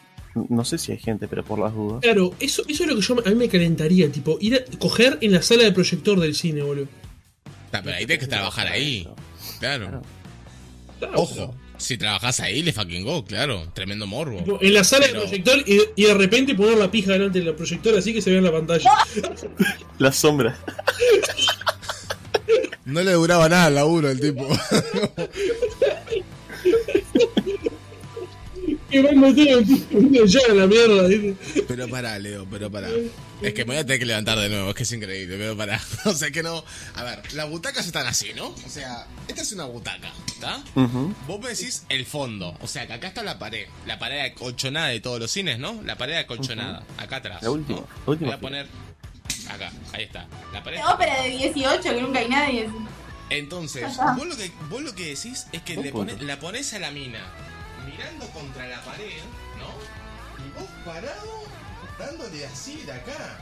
No 0.50 0.64
sé 0.64 0.78
si 0.78 0.92
hay 0.94 0.98
gente, 1.00 1.28
pero 1.28 1.44
por 1.44 1.60
las 1.60 1.74
dudas. 1.74 2.00
claro, 2.02 2.34
eso, 2.40 2.62
eso 2.68 2.84
es 2.84 2.90
lo 2.90 2.96
que 2.96 3.02
yo 3.02 3.16
a 3.26 3.30
mí 3.30 3.36
me 3.36 3.50
calentaría, 3.50 4.12
tipo, 4.12 4.38
ir 4.40 4.56
a 4.56 4.78
coger 4.80 5.18
en 5.22 5.32
la 5.34 5.42
sala 5.42 5.64
de 5.64 5.72
proyector 5.72 6.20
del 6.20 6.34
cine, 6.34 6.62
boludo. 6.64 6.88
Ah, 7.72 7.82
pero 7.84 7.96
ahí 7.98 8.06
tienes 8.06 8.24
que 8.26 8.30
trabajar 8.30 8.68
ahí. 8.68 9.08
Claro. 9.60 9.88
Claro. 9.90 10.02
Claro, 11.00 11.14
Ojo, 11.22 11.54
si 11.78 11.98
trabajas 11.98 12.40
ahí, 12.40 12.62
le 12.64 12.72
fucking 12.74 13.04
go, 13.04 13.26
claro. 13.26 13.68
Tremendo 13.74 14.08
morbo. 14.08 14.60
En 14.62 14.74
la 14.74 14.84
sala 14.84 15.06
Pero- 15.08 15.22
de 15.22 15.28
proyector 15.28 15.64
y, 15.68 15.82
y 15.96 16.06
de 16.06 16.14
repente 16.14 16.56
poner 16.56 16.78
la 16.78 16.90
pija 16.90 17.12
delante 17.14 17.42
del 17.42 17.54
proyector 17.56 17.98
así 17.98 18.14
que 18.14 18.22
se 18.22 18.30
vea 18.30 18.40
en 18.40 18.46
la 18.46 18.52
pantalla. 18.52 18.90
La 20.00 20.12
sombra. 20.12 20.58
No 22.86 23.02
le 23.02 23.14
duraba 23.14 23.48
nada 23.48 23.70
el 23.70 23.76
laburo 23.76 24.10
el 24.10 24.20
tipo. 24.20 24.46
que 29.02 30.20
a 30.22 30.26
ya 30.26 30.54
la. 30.54 31.36
Pero 31.68 31.88
pará, 31.88 32.20
Leo, 32.20 32.46
pero 32.50 32.72
pará. 32.72 32.88
Es 33.42 33.54
que 33.54 33.66
me 33.66 33.74
voy 33.74 33.78
a 33.78 33.86
tener 33.86 34.00
que 34.00 34.06
levantar 34.06 34.40
de 34.40 34.50
nuevo, 34.50 34.70
es 34.70 34.76
que 34.76 34.84
es 34.84 34.92
increíble, 34.92 35.36
pero 35.38 35.58
pará. 35.58 35.82
O 36.06 36.14
sea 36.14 36.32
que 36.32 36.44
no. 36.44 36.64
A 36.96 37.04
ver, 37.04 37.34
las 37.34 37.50
butacas 37.50 37.86
están 37.86 38.08
así, 38.08 38.34
¿no? 38.36 38.48
O 38.48 38.70
sea, 38.70 39.06
esta 39.28 39.42
es 39.42 39.52
una 39.52 39.66
butaca, 39.66 40.12
¿está? 40.28 40.64
Vos 41.28 41.40
me 41.42 41.50
decís 41.50 41.84
el 41.90 42.06
fondo. 42.06 42.58
O 42.62 42.68
sea 42.68 42.88
que 42.88 42.94
acá 42.94 43.08
está 43.08 43.24
la 43.24 43.40
pared. 43.40 43.68
La 43.86 44.00
pared 44.00 44.20
acolchonada 44.22 44.88
de 44.88 45.00
todos 45.00 45.20
los 45.20 45.32
cines, 45.32 45.60
¿no? 45.60 45.82
La 45.84 45.98
pared 45.98 46.16
acolchonada. 46.16 46.84
Acá 46.98 47.18
atrás. 47.18 47.42
La 47.42 47.52
última, 47.52 47.80
¿no? 47.80 47.88
la 48.06 48.12
última 48.12 48.28
Voy 48.30 48.38
a 48.38 48.40
poner. 48.40 48.68
Acá, 49.50 49.72
ahí 49.92 50.04
está. 50.04 50.28
La 50.54 50.64
pared. 50.64 50.80
Ópera 50.94 51.24
de 51.24 51.30
18 51.30 51.82
que 51.82 52.02
nunca 52.02 52.20
hay 52.20 52.30
nadie. 52.30 52.70
Entonces, 53.30 53.86
vos 54.18 54.28
lo, 54.28 54.38
que, 54.38 54.52
vos 54.70 54.82
lo 54.82 54.94
que 54.94 55.06
decís 55.16 55.48
es 55.52 55.62
que 55.64 55.76
le 55.76 55.92
pone- 55.92 56.22
la 56.22 56.40
pones 56.40 56.74
a 56.74 56.80
la 56.80 56.92
mina 56.92 57.20
mirando 57.86 58.26
contra 58.28 58.68
la 58.68 58.82
pared, 58.84 59.22
¿no? 59.60 60.44
Y 60.46 60.60
vos 60.60 60.70
parado 60.86 61.44
dándole 62.00 62.46
así 62.46 62.82
de 62.86 62.92
acá. 62.92 63.40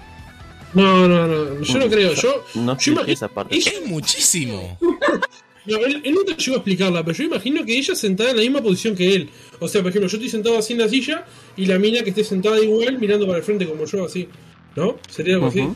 No, 0.73 1.07
no, 1.07 1.27
no. 1.27 1.61
Yo 1.61 1.80
no 1.80 1.88
creo. 1.89 2.13
Yo, 2.13 2.45
No 2.55 2.77
yo 2.77 2.91
imagino. 2.93 3.13
esa 3.13 3.27
parte. 3.27 3.55
Ella, 3.55 3.72
Es 3.73 3.85
muchísimo. 3.85 4.77
no, 5.65 5.77
él, 5.77 6.01
él 6.05 6.13
nunca 6.13 6.35
llegó 6.38 6.53
a 6.55 6.57
explicarla, 6.59 7.03
pero 7.03 7.18
yo 7.18 7.23
imagino 7.26 7.65
que 7.65 7.77
ella 7.77 7.93
sentada 7.95 8.30
en 8.31 8.38
la 8.38 8.41
misma 8.41 8.61
posición 8.61 8.95
que 8.95 9.13
él. 9.15 9.30
O 9.59 9.68
sea, 9.68 9.81
por 9.81 9.89
ejemplo, 9.89 10.09
yo 10.09 10.15
estoy 10.18 10.30
sentado 10.30 10.57
así 10.57 10.73
en 10.73 10.80
la 10.80 10.88
silla 10.88 11.26
y 11.57 11.65
la 11.65 11.77
mina 11.77 12.03
que 12.03 12.11
esté 12.11 12.23
sentada 12.23 12.59
igual 12.61 12.97
mirando 12.99 13.26
para 13.26 13.39
el 13.39 13.43
frente 13.43 13.68
como 13.68 13.85
yo, 13.85 14.05
así. 14.05 14.30
¿No? 14.76 14.97
Sería 15.09 15.35
algo 15.35 15.47
así. 15.47 15.68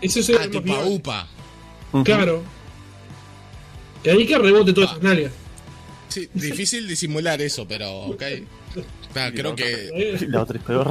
Eso 0.00 0.22
sería 0.22 0.42
Ah, 0.74 0.84
upa. 0.86 1.28
Ujú. 1.92 2.02
Claro. 2.04 2.42
Y 4.02 4.08
ahí 4.08 4.26
que 4.26 4.36
rebote 4.36 4.72
todas 4.72 4.90
esas 4.90 5.02
nalgas. 5.02 5.32
Sí, 6.08 6.28
difícil 6.34 6.86
disimular 6.86 7.40
eso, 7.42 7.66
pero 7.66 7.90
ok. 8.06 8.22
Claro, 9.12 9.34
creo 9.34 9.54
que. 9.54 9.88
Eh, 9.94 10.18
La 10.28 10.42
otra 10.42 10.58
es 10.58 10.64
peor. 10.64 10.90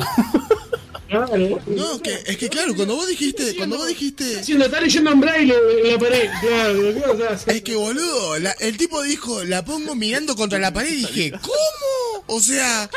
Claro. 1.14 1.62
No, 1.68 2.02
que, 2.02 2.24
es 2.26 2.38
que 2.38 2.50
claro, 2.50 2.76
cuando 2.76 2.96
vos 2.96 3.08
dijiste, 3.08 3.56
cuando 3.56 3.78
vos 3.78 3.88
dijiste. 3.88 4.40
Haciendo, 4.40 4.66
está 4.66 4.82
leyendo 4.82 5.12
en 5.12 5.20
braille 5.22 5.54
en 5.84 5.92
la 5.92 6.00
pared. 6.00 6.30
Es 7.48 7.62
que 7.62 7.76
boludo, 7.76 8.40
la- 8.40 8.56
el 8.60 8.78
tipo 8.78 9.02
dijo, 9.04 9.44
la 9.44 9.64
pongo 9.64 9.94
mirando 9.96 10.36
contra 10.36 10.58
la 10.60 10.74
pared 10.74 10.92
y 10.92 10.96
dije, 10.98 11.32
¿cómo? 11.42 12.24
O 12.26 12.40
sea, 12.42 12.90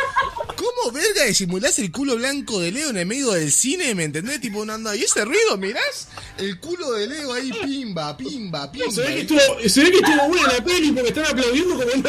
¿cómo 0.57 0.93
verga 0.93 1.25
disimulás 1.25 1.79
el 1.81 1.91
culo 1.91 2.17
blanco 2.17 2.61
de 2.61 2.71
Leo 2.73 2.91
en 2.91 2.97
el 2.97 3.07
medio 3.07 3.33
del 3.33 3.51
cine? 3.53 3.95
¿Me 3.95 4.05
entendés? 4.05 4.41
Tipo, 4.41 4.61
una 4.61 4.75
anda, 4.75 4.95
¿y 4.97 5.03
ese 5.03 5.25
ruido? 5.25 5.57
¿Mirás? 5.59 6.09
El 6.39 6.59
culo 6.61 6.93
de 6.93 7.09
Leo 7.09 7.33
ahí, 7.33 7.51
pimba, 7.53 8.17
pimba, 8.17 8.71
pimba. 8.73 8.91
Se 8.93 9.01
ve, 9.03 9.15
que 9.15 9.21
estuvo, 9.23 9.41
se 9.69 9.83
ve 9.83 9.91
que 9.91 9.97
estuvo 9.99 10.29
buena 10.29 10.53
la 10.53 10.65
peli 10.65 10.93
porque 10.93 11.09
están 11.09 11.27
aplaudiendo 11.27 11.75
como 11.75 11.91
no. 11.97 12.09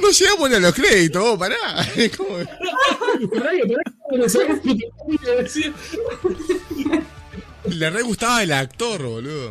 No 0.00 0.10
llegamos 0.10 0.50
ni 0.50 0.56
a 0.56 0.60
los 0.60 0.74
créditos, 0.74 1.22
vos, 1.22 1.38
pará. 1.38 1.56
Le 7.64 7.90
re 7.90 8.02
gustaba 8.02 8.42
el 8.42 8.52
actor, 8.52 9.02
boludo. 9.02 9.50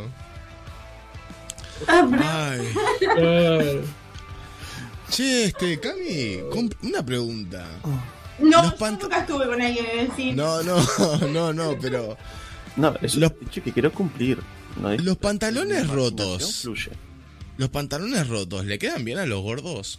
Pero- 1.86 2.18
Ay. 2.22 3.82
Che, 5.10 5.44
este, 5.44 5.78
Cami, 5.78 6.40
una 6.82 7.04
pregunta. 7.04 7.66
No, 8.38 8.62
Los 8.62 8.72
yo 8.72 8.76
pant- 8.78 9.02
nunca 9.02 9.18
estuve 9.20 9.46
con 9.46 9.60
alguien 9.62 9.86
en 9.86 9.98
el 10.00 10.12
cine. 10.12 10.34
No, 10.34 10.62
no, 10.62 10.76
no, 11.32 11.52
no, 11.52 11.78
pero. 11.80 12.16
No, 12.76 12.94
es 13.02 13.14
Los- 13.16 13.32
un 13.32 13.40
dicho 13.40 13.62
que 13.62 13.72
quiero 13.72 13.92
cumplir. 13.92 14.38
No 14.80 14.90
es- 14.90 15.02
Los 15.04 15.16
pantalones 15.18 15.84
imaginación 15.84 15.96
rotos. 16.18 16.60
Fluye. 16.62 16.90
¿Los 17.58 17.68
pantalones 17.70 18.28
rotos 18.28 18.64
le 18.66 18.78
quedan 18.78 19.04
bien 19.04 19.18
a 19.18 19.26
los 19.26 19.40
gordos? 19.42 19.98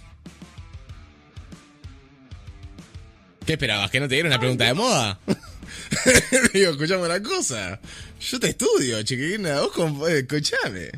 ¿Qué 3.48 3.53
esperabas? 3.53 3.90
¿Que 3.90 3.99
no 4.02 4.07
te 4.07 4.15
diera 4.15 4.28
una 4.30 4.40
pregunta 4.40 4.65
de 4.65 4.74
moda? 4.76 5.19
Digo, 6.53 6.72
escuchame 6.72 7.03
una 7.06 7.24
cosa. 7.24 7.80
Yo 8.19 8.40
te 8.40 8.49
estudio, 8.49 9.02
chiquilina. 9.03 9.61
Vos 9.61 9.72
con... 9.72 9.95
eh, 10.10 10.19
escuchame. 10.19 10.91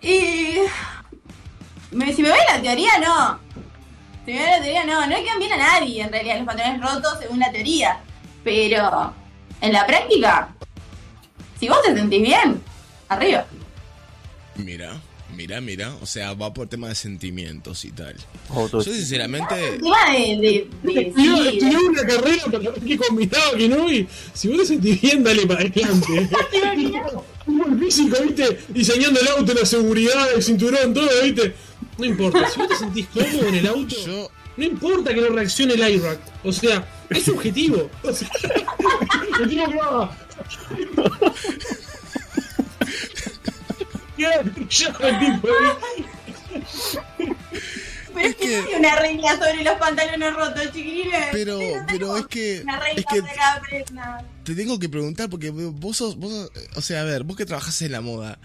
Y. 0.00 0.54
me- 1.90 2.12
si 2.14 2.22
me 2.22 2.30
ve 2.30 2.38
la 2.48 2.62
teoría, 2.62 2.92
no. 2.98 3.40
Si 4.24 4.32
me 4.32 4.38
ve 4.38 4.46
la 4.50 4.60
teoría, 4.62 4.84
no. 4.84 5.00
No 5.06 5.16
le 5.16 5.24
quedan 5.24 5.38
bien 5.40 5.52
a 5.54 5.56
nadie, 5.56 6.02
en 6.02 6.12
realidad, 6.12 6.36
los 6.38 6.46
pantalones 6.46 6.80
rotos 6.80 7.18
según 7.20 7.40
la 7.40 7.50
teoría. 7.50 7.98
Pero. 8.44 9.12
En 9.60 9.72
la 9.72 9.84
práctica. 9.86 10.54
Si 11.58 11.68
vos 11.68 11.82
te 11.82 11.92
sentís 11.92 12.22
bien, 12.22 12.62
arriba. 13.08 13.44
Mira, 14.54 15.00
mira, 15.38 15.60
mira. 15.60 15.94
O 16.02 16.06
sea, 16.06 16.34
va 16.34 16.52
por 16.52 16.66
tema 16.66 16.88
de 16.88 16.96
sentimientos 16.96 17.84
y 17.84 17.92
tal. 17.92 18.16
Yo 18.72 18.82
sinceramente... 18.82 19.54
Estudió 20.82 21.78
una 21.88 22.02
carrera 22.02 22.42
qué 22.84 22.98
combinaba, 22.98 23.56
que 23.56 23.68
no, 23.68 23.90
y 23.90 24.08
si 24.34 24.48
vos 24.48 24.58
te 24.58 24.66
sentís 24.66 25.00
bien, 25.00 25.22
dale 25.22 25.46
para 25.46 25.60
adelante. 25.60 26.28
El 27.46 27.78
físico, 27.78 28.16
viste, 28.22 28.58
diseñando 28.68 29.20
el 29.20 29.28
auto, 29.28 29.54
la 29.54 29.64
seguridad, 29.64 30.34
el 30.34 30.42
cinturón, 30.42 30.92
todo, 30.92 31.08
viste. 31.22 31.54
No 31.96 32.04
importa, 32.04 32.46
si 32.50 32.58
vos 32.58 32.68
te 32.68 32.76
sentís 32.76 33.06
cómodo 33.06 33.46
en 33.46 33.54
el 33.54 33.66
auto, 33.66 33.96
Yo... 34.04 34.30
no 34.56 34.64
importa 34.64 35.14
que 35.14 35.20
no 35.22 35.30
reaccione 35.30 35.72
el 35.74 35.94
IRAC. 35.94 36.18
O 36.44 36.52
sea, 36.52 36.86
es 37.08 37.24
subjetivo. 37.24 37.88
O 38.02 38.12
sea, 38.12 38.28
el 39.40 39.48
tipo 39.48 39.70
que 39.70 39.76
va. 39.76 40.14
Pero 48.14 48.26
es 48.28 48.36
que, 48.36 48.46
no 48.62 48.66
hay 48.68 48.74
una 48.78 48.96
regla 48.96 49.38
sobre 49.38 49.62
los 49.64 49.74
pantalones 49.78 50.34
rotos, 50.34 50.64
chiquilines. 50.72 51.26
Pero- 51.32 51.60
pero 51.86 52.16
es 52.16 52.26
que- 52.26 52.60
Una 52.62 52.80
regla 52.80 53.00
es 53.00 53.06
que- 53.06 53.22
para 53.22 53.34
cada 53.34 53.60
prenda. 53.60 54.24
te 54.44 54.54
tengo 54.54 54.78
que 54.78 54.88
preguntar 54.88 55.28
porque 55.30 55.50
vos 55.50 55.96
sos, 55.96 56.16
vos 56.16 56.30
sos- 56.32 56.50
o 56.74 56.82
sea, 56.82 57.02
a 57.02 57.04
ver, 57.04 57.22
vos 57.24 57.36
que 57.36 57.46
trabajás 57.46 57.80
en 57.82 57.92
la 57.92 58.00
moda, 58.00 58.38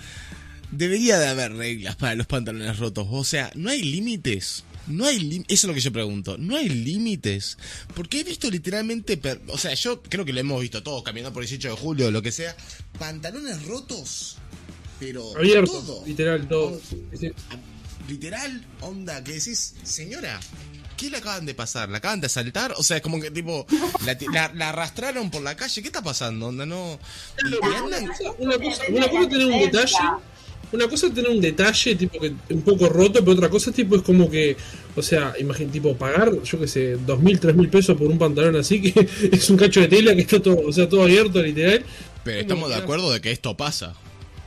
debería 0.71 1.17
de 1.17 1.27
haber 1.27 1.53
reglas 1.53 1.95
para 1.95 2.13
los 2.15 2.27
pantalones 2.27 2.77
rotos. 2.77 3.07
O 3.09 3.23
sea, 3.23 3.51
no 3.55 3.69
hay 3.69 3.81
límites. 3.81 4.63
No 4.85 5.05
hay 5.05 5.43
eso 5.47 5.47
es 5.47 5.63
lo 5.63 5.73
que 5.73 5.79
yo 5.79 5.93
pregunto. 5.93 6.37
No 6.37 6.57
hay 6.57 6.67
límites. 6.67 7.57
Porque 7.95 8.19
he 8.19 8.23
visto 8.25 8.51
literalmente, 8.51 9.19
o 9.47 9.57
sea, 9.57 9.73
yo 9.75 10.03
creo 10.03 10.25
que 10.25 10.33
lo 10.33 10.41
hemos 10.41 10.59
visto 10.61 10.83
todos 10.83 11.03
caminando 11.03 11.31
por 11.33 11.41
el 11.41 11.47
18 11.49 11.69
de 11.69 11.81
julio 11.81 12.07
o 12.07 12.11
lo 12.11 12.21
que 12.21 12.33
sea, 12.33 12.53
pantalones 12.99 13.63
rotos. 13.65 14.37
Pero 15.05 15.35
Abierto, 15.37 15.71
todo. 15.71 16.03
literal, 16.05 16.47
todo. 16.47 16.79
Sí. 17.19 17.31
literal, 18.07 18.65
onda, 18.81 19.23
que 19.23 19.33
decís, 19.33 19.75
señora, 19.83 20.39
¿qué 20.97 21.09
le 21.09 21.17
acaban 21.17 21.45
de 21.45 21.53
pasar? 21.53 21.89
¿La 21.89 21.97
acaban 21.99 22.19
de 22.21 22.27
asaltar? 22.27 22.73
O 22.77 22.83
sea, 22.83 22.97
es 22.97 23.03
como 23.03 23.19
que 23.21 23.31
tipo, 23.31 23.65
la, 24.05 24.17
ti- 24.17 24.27
la- 24.31 24.51
la 24.53 24.69
arrastraron 24.69 25.31
por 25.31 25.41
la 25.41 25.55
calle, 25.55 25.81
¿qué 25.81 25.87
está 25.87 26.01
pasando? 26.01 26.47
Onda, 26.47 26.65
no. 26.65 26.99
y- 27.45 27.53
y 27.53 27.57
Una 27.57 27.97
andan- 27.97 28.07
cosa, 28.07 28.31
una 28.39 28.57
cosa, 28.57 28.83
una 28.89 29.07
cosa 29.07 29.21
es 29.23 29.29
tener 29.29 29.45
un 29.47 29.59
detalle, 29.59 29.95
una 30.73 30.87
cosa 30.87 31.07
es 31.07 31.13
tener 31.13 31.29
un 31.31 31.41
detalle 31.41 31.95
tipo 31.95 32.19
que 32.19 32.33
un 32.49 32.61
poco 32.61 32.89
roto, 32.89 33.19
pero 33.21 33.31
otra 33.33 33.49
cosa 33.49 33.71
tipo 33.71 33.95
es 33.95 34.01
como 34.01 34.29
que, 34.29 34.57
o 34.95 35.01
sea, 35.01 35.33
imagínate 35.39 35.73
tipo 35.73 35.95
pagar, 35.95 36.31
yo 36.43 36.59
qué 36.59 36.67
sé, 36.67 36.97
dos 37.05 37.19
mil, 37.21 37.39
tres 37.39 37.55
mil 37.55 37.69
pesos 37.69 37.95
por 37.97 38.07
un 38.07 38.17
pantalón 38.17 38.55
así 38.57 38.81
que 38.81 39.07
es 39.31 39.49
un 39.49 39.57
cacho 39.57 39.79
de 39.81 39.87
tela 39.87 40.13
que 40.15 40.21
está 40.21 40.41
todo, 40.41 40.59
o 40.67 40.71
sea, 40.73 40.89
todo 40.89 41.03
abierto 41.03 41.41
literal. 41.41 41.85
Pero 42.23 42.39
estamos 42.39 42.69
de 42.69 42.75
acuerdo 42.75 43.11
de 43.11 43.19
que 43.21 43.31
esto 43.31 43.55
pasa. 43.57 43.95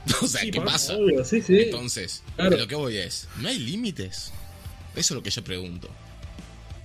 O 0.21 0.27
sea, 0.27 0.41
Sí, 0.41 0.51
¿qué 0.51 0.61
pasa, 0.61 0.95
obvio, 0.97 1.23
sí, 1.25 1.41
sí. 1.41 1.57
Entonces, 1.59 2.23
Claro. 2.35 2.57
lo 2.57 2.67
que 2.67 2.75
voy 2.75 2.97
es, 2.97 3.27
¿no 3.37 3.47
hay 3.49 3.59
límites? 3.59 4.31
Eso 4.95 5.13
es 5.13 5.15
lo 5.15 5.23
que 5.23 5.29
yo 5.29 5.43
pregunto. 5.43 5.89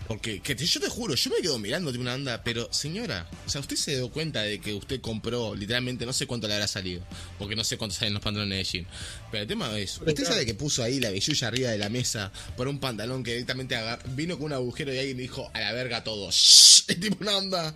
Porque 0.09 0.41
que 0.41 0.55
te- 0.55 0.67
yo 0.67 0.81
te 0.81 0.89
juro, 0.89 1.15
yo 1.15 1.31
me 1.31 1.41
quedo 1.41 1.59
mirando 1.59 1.91
de 1.93 1.99
una 1.99 2.13
anda, 2.13 2.43
pero 2.43 2.71
señora, 2.73 3.27
o 3.47 3.49
sea, 3.49 3.61
usted 3.61 3.77
se 3.77 3.93
dio 3.93 4.11
cuenta 4.11 4.43
de 4.43 4.61
que 4.61 4.75
usted 4.75 5.01
compró 5.01 5.55
literalmente 5.55 6.05
no 6.05 6.13
sé 6.13 6.27
cuánto 6.27 6.49
le 6.49 6.55
habrá 6.55 6.67
salido, 6.67 7.03
porque 7.39 7.55
no 7.57 7.65
sé 7.65 7.79
cuánto 7.79 7.95
salen 7.95 8.13
los 8.15 8.23
pantalones 8.23 8.59
de 8.59 8.65
jean. 8.65 8.87
Pero 9.31 9.43
el 9.43 9.49
tema 9.49 9.79
es, 9.79 9.99
usted 9.99 10.15
claro. 10.15 10.33
sabe 10.33 10.45
que 10.45 10.55
puso 10.55 10.83
ahí 10.83 10.99
la 11.01 11.11
billulla 11.11 11.47
arriba 11.49 11.71
de 11.71 11.79
la 11.79 11.89
mesa 11.89 12.33
por 12.57 12.69
un 12.69 12.79
pantalón 12.81 13.23
que 13.23 13.31
directamente 13.33 13.77
vino 14.09 14.37
con 14.37 14.47
un 14.47 14.53
agujero 14.55 14.93
y 14.93 14.99
alguien 14.99 15.17
dijo 15.17 15.51
a 15.55 15.61
la 15.61 15.73
verga 15.73 16.05
todo. 16.05 16.29
Shh, 16.31 16.85
es 16.89 17.01
tipo 17.01 17.17
una 17.21 17.37
onda 17.39 17.75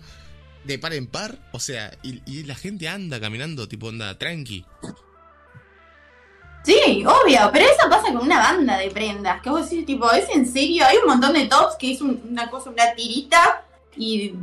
de 0.65 0.77
par 0.77 0.93
en 0.93 1.07
par, 1.07 1.39
o 1.53 1.59
sea, 1.61 1.97
y, 2.03 2.21
y 2.29 2.43
la 2.43 2.55
gente 2.55 2.89
anda 2.89 3.19
caminando 3.21 3.67
tipo 3.69 3.87
onda 3.87 4.19
tranqui. 4.19 4.65
Sí, 6.67 7.05
obvio, 7.05 7.49
pero 7.53 7.63
eso 7.65 7.89
pasa 7.89 8.07
con 8.11 8.17
una 8.17 8.39
banda 8.39 8.77
de 8.77 8.91
prendas. 8.91 9.41
Que 9.41 9.49
vos 9.49 9.69
decís, 9.69 9.85
tipo, 9.85 10.11
¿es 10.11 10.27
en 10.35 10.45
serio? 10.45 10.85
Hay 10.85 10.97
un 10.97 11.07
montón 11.07 11.31
de 11.31 11.45
tops 11.45 11.75
que 11.77 11.93
es 11.93 12.01
un- 12.01 12.21
una 12.29 12.49
cosa, 12.49 12.69
una 12.69 12.93
tirita 12.93 13.63
y 13.95 14.33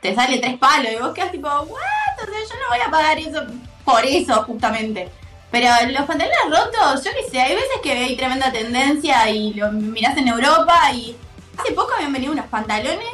te 0.00 0.14
sale 0.14 0.38
tres 0.38 0.56
palos. 0.56 0.92
Y 0.92 1.02
vos 1.02 1.12
quedas 1.12 1.32
tipo, 1.32 1.48
¿what? 1.48 2.22
O 2.22 2.26
yo 2.26 2.54
no 2.62 2.68
voy 2.70 2.78
a 2.86 2.90
pagar 2.92 3.18
eso 3.18 3.42
por 3.84 4.04
eso, 4.06 4.34
justamente. 4.44 5.08
Pero 5.50 5.66
los 5.90 6.02
pantalones 6.02 6.38
rotos, 6.48 7.02
yo 7.04 7.10
qué 7.12 7.28
sé, 7.28 7.40
hay 7.40 7.54
veces 7.56 7.80
que 7.82 7.90
hay 7.90 8.16
tremenda 8.16 8.52
tendencia 8.52 9.28
y 9.30 9.52
lo 9.54 9.72
mirás 9.72 10.16
en 10.16 10.28
Europa 10.28 10.92
y 10.92 11.16
hace 11.58 11.72
poco 11.72 11.92
habían 11.94 12.12
venido 12.12 12.32
unos 12.32 12.46
pantalones 12.46 13.08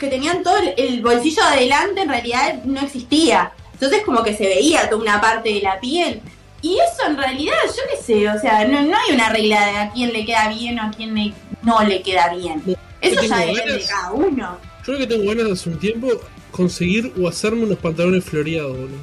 que 0.00 0.08
tenían 0.08 0.42
todo 0.42 0.56
el, 0.56 0.74
el 0.76 1.00
bolsillo 1.00 1.44
adelante, 1.44 2.00
en 2.02 2.08
realidad 2.08 2.64
no 2.64 2.80
existía. 2.80 3.52
Entonces 3.72 4.02
como 4.04 4.24
que 4.24 4.36
se 4.36 4.44
veía 4.48 4.90
toda 4.90 5.00
una 5.00 5.20
parte 5.20 5.52
de 5.54 5.60
la 5.62 5.78
piel. 5.78 6.20
Y 6.62 6.74
eso 6.78 7.06
en 7.08 7.16
realidad, 7.16 7.54
yo 7.66 7.82
qué 7.90 8.02
sé, 8.02 8.28
o 8.28 8.38
sea, 8.38 8.66
no, 8.66 8.82
no 8.82 8.94
hay 8.96 9.14
una 9.14 9.30
regla 9.30 9.66
de 9.66 9.76
a 9.78 9.90
quién 9.92 10.12
le 10.12 10.24
queda 10.26 10.48
bien 10.50 10.78
o 10.78 10.82
a 10.82 10.90
quién 10.90 11.14
le- 11.14 11.32
no 11.62 11.82
le 11.82 12.02
queda 12.02 12.34
bien. 12.34 12.62
Eso 13.00 13.22
ya 13.22 13.38
depende 13.38 13.72
de 13.74 13.84
cada 13.86 14.12
uno. 14.12 14.58
Yo 14.86 14.92
lo 14.92 14.98
que 14.98 15.06
tengo 15.06 15.28
ganas 15.34 15.50
hace 15.52 15.70
un 15.70 15.78
tiempo 15.78 16.08
conseguir 16.50 17.12
o 17.18 17.28
hacerme 17.28 17.62
unos 17.64 17.78
pantalones 17.78 18.24
floreados, 18.24 18.72
boludo. 18.76 18.98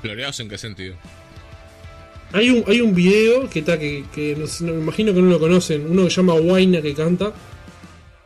¿Floreados 0.00 0.38
en 0.40 0.48
qué 0.48 0.58
sentido? 0.58 0.94
Hay 2.32 2.50
un, 2.50 2.64
hay 2.66 2.80
un 2.80 2.94
video 2.94 3.48
que 3.50 3.58
está, 3.60 3.78
que, 3.78 4.04
que 4.14 4.34
no 4.36 4.46
sé, 4.46 4.64
no, 4.64 4.72
me 4.72 4.80
imagino 4.80 5.12
que 5.12 5.20
no 5.20 5.28
lo 5.28 5.38
conocen, 5.38 5.86
uno 5.90 6.04
que 6.04 6.10
se 6.10 6.16
llama 6.16 6.34
Waina 6.34 6.80
que 6.80 6.94
canta. 6.94 7.32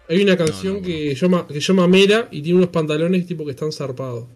Hay 0.09 0.23
una 0.23 0.37
canción 0.37 0.77
no. 0.77 0.83
que 0.83 1.15
llama, 1.15 1.47
que 1.49 1.59
llama 1.61 1.89
Mera 1.89 2.29
y 2.31 2.41
tiene 2.41 2.59
unos 2.59 2.71
pantalones 2.71 3.27
tipo 3.27 3.45
que 3.45 3.51
están 3.51 3.73
zarpados. 3.73 4.27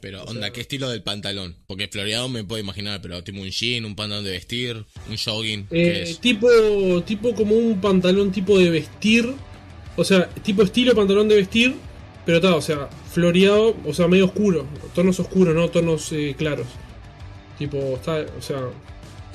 Pero, 0.00 0.22
onda, 0.24 0.50
¿qué 0.50 0.62
estilo 0.62 0.88
del 0.88 1.02
pantalón? 1.02 1.56
Porque 1.66 1.86
floreado 1.88 2.28
me 2.28 2.42
puedo 2.44 2.60
imaginar, 2.60 3.00
pero 3.02 3.22
tipo 3.22 3.40
un 3.40 3.50
jean, 3.50 3.84
un 3.84 3.94
pantalón 3.94 4.24
de 4.24 4.30
vestir, 4.30 4.84
un 5.08 5.16
jogging, 5.16 5.66
¿qué 5.68 6.00
Eh, 6.00 6.02
es? 6.02 6.20
tipo, 6.20 6.48
tipo 7.06 7.34
como 7.34 7.54
un 7.54 7.80
pantalón 7.80 8.32
tipo 8.32 8.58
de 8.58 8.70
vestir. 8.70 9.34
O 9.96 10.04
sea, 10.04 10.28
tipo 10.28 10.62
estilo 10.62 10.94
pantalón 10.94 11.28
de 11.28 11.36
vestir. 11.36 11.74
Pero 12.24 12.38
está, 12.38 12.54
o 12.54 12.60
sea, 12.60 12.88
floreado, 13.12 13.76
o 13.84 13.92
sea, 13.94 14.06
medio 14.08 14.26
oscuro. 14.26 14.66
Tonos 14.94 15.18
oscuros, 15.20 15.54
no 15.54 15.68
tonos 15.68 16.12
eh, 16.12 16.34
claros. 16.36 16.66
Tipo, 17.58 17.76
está, 17.96 18.24
o 18.38 18.42
sea. 18.42 18.60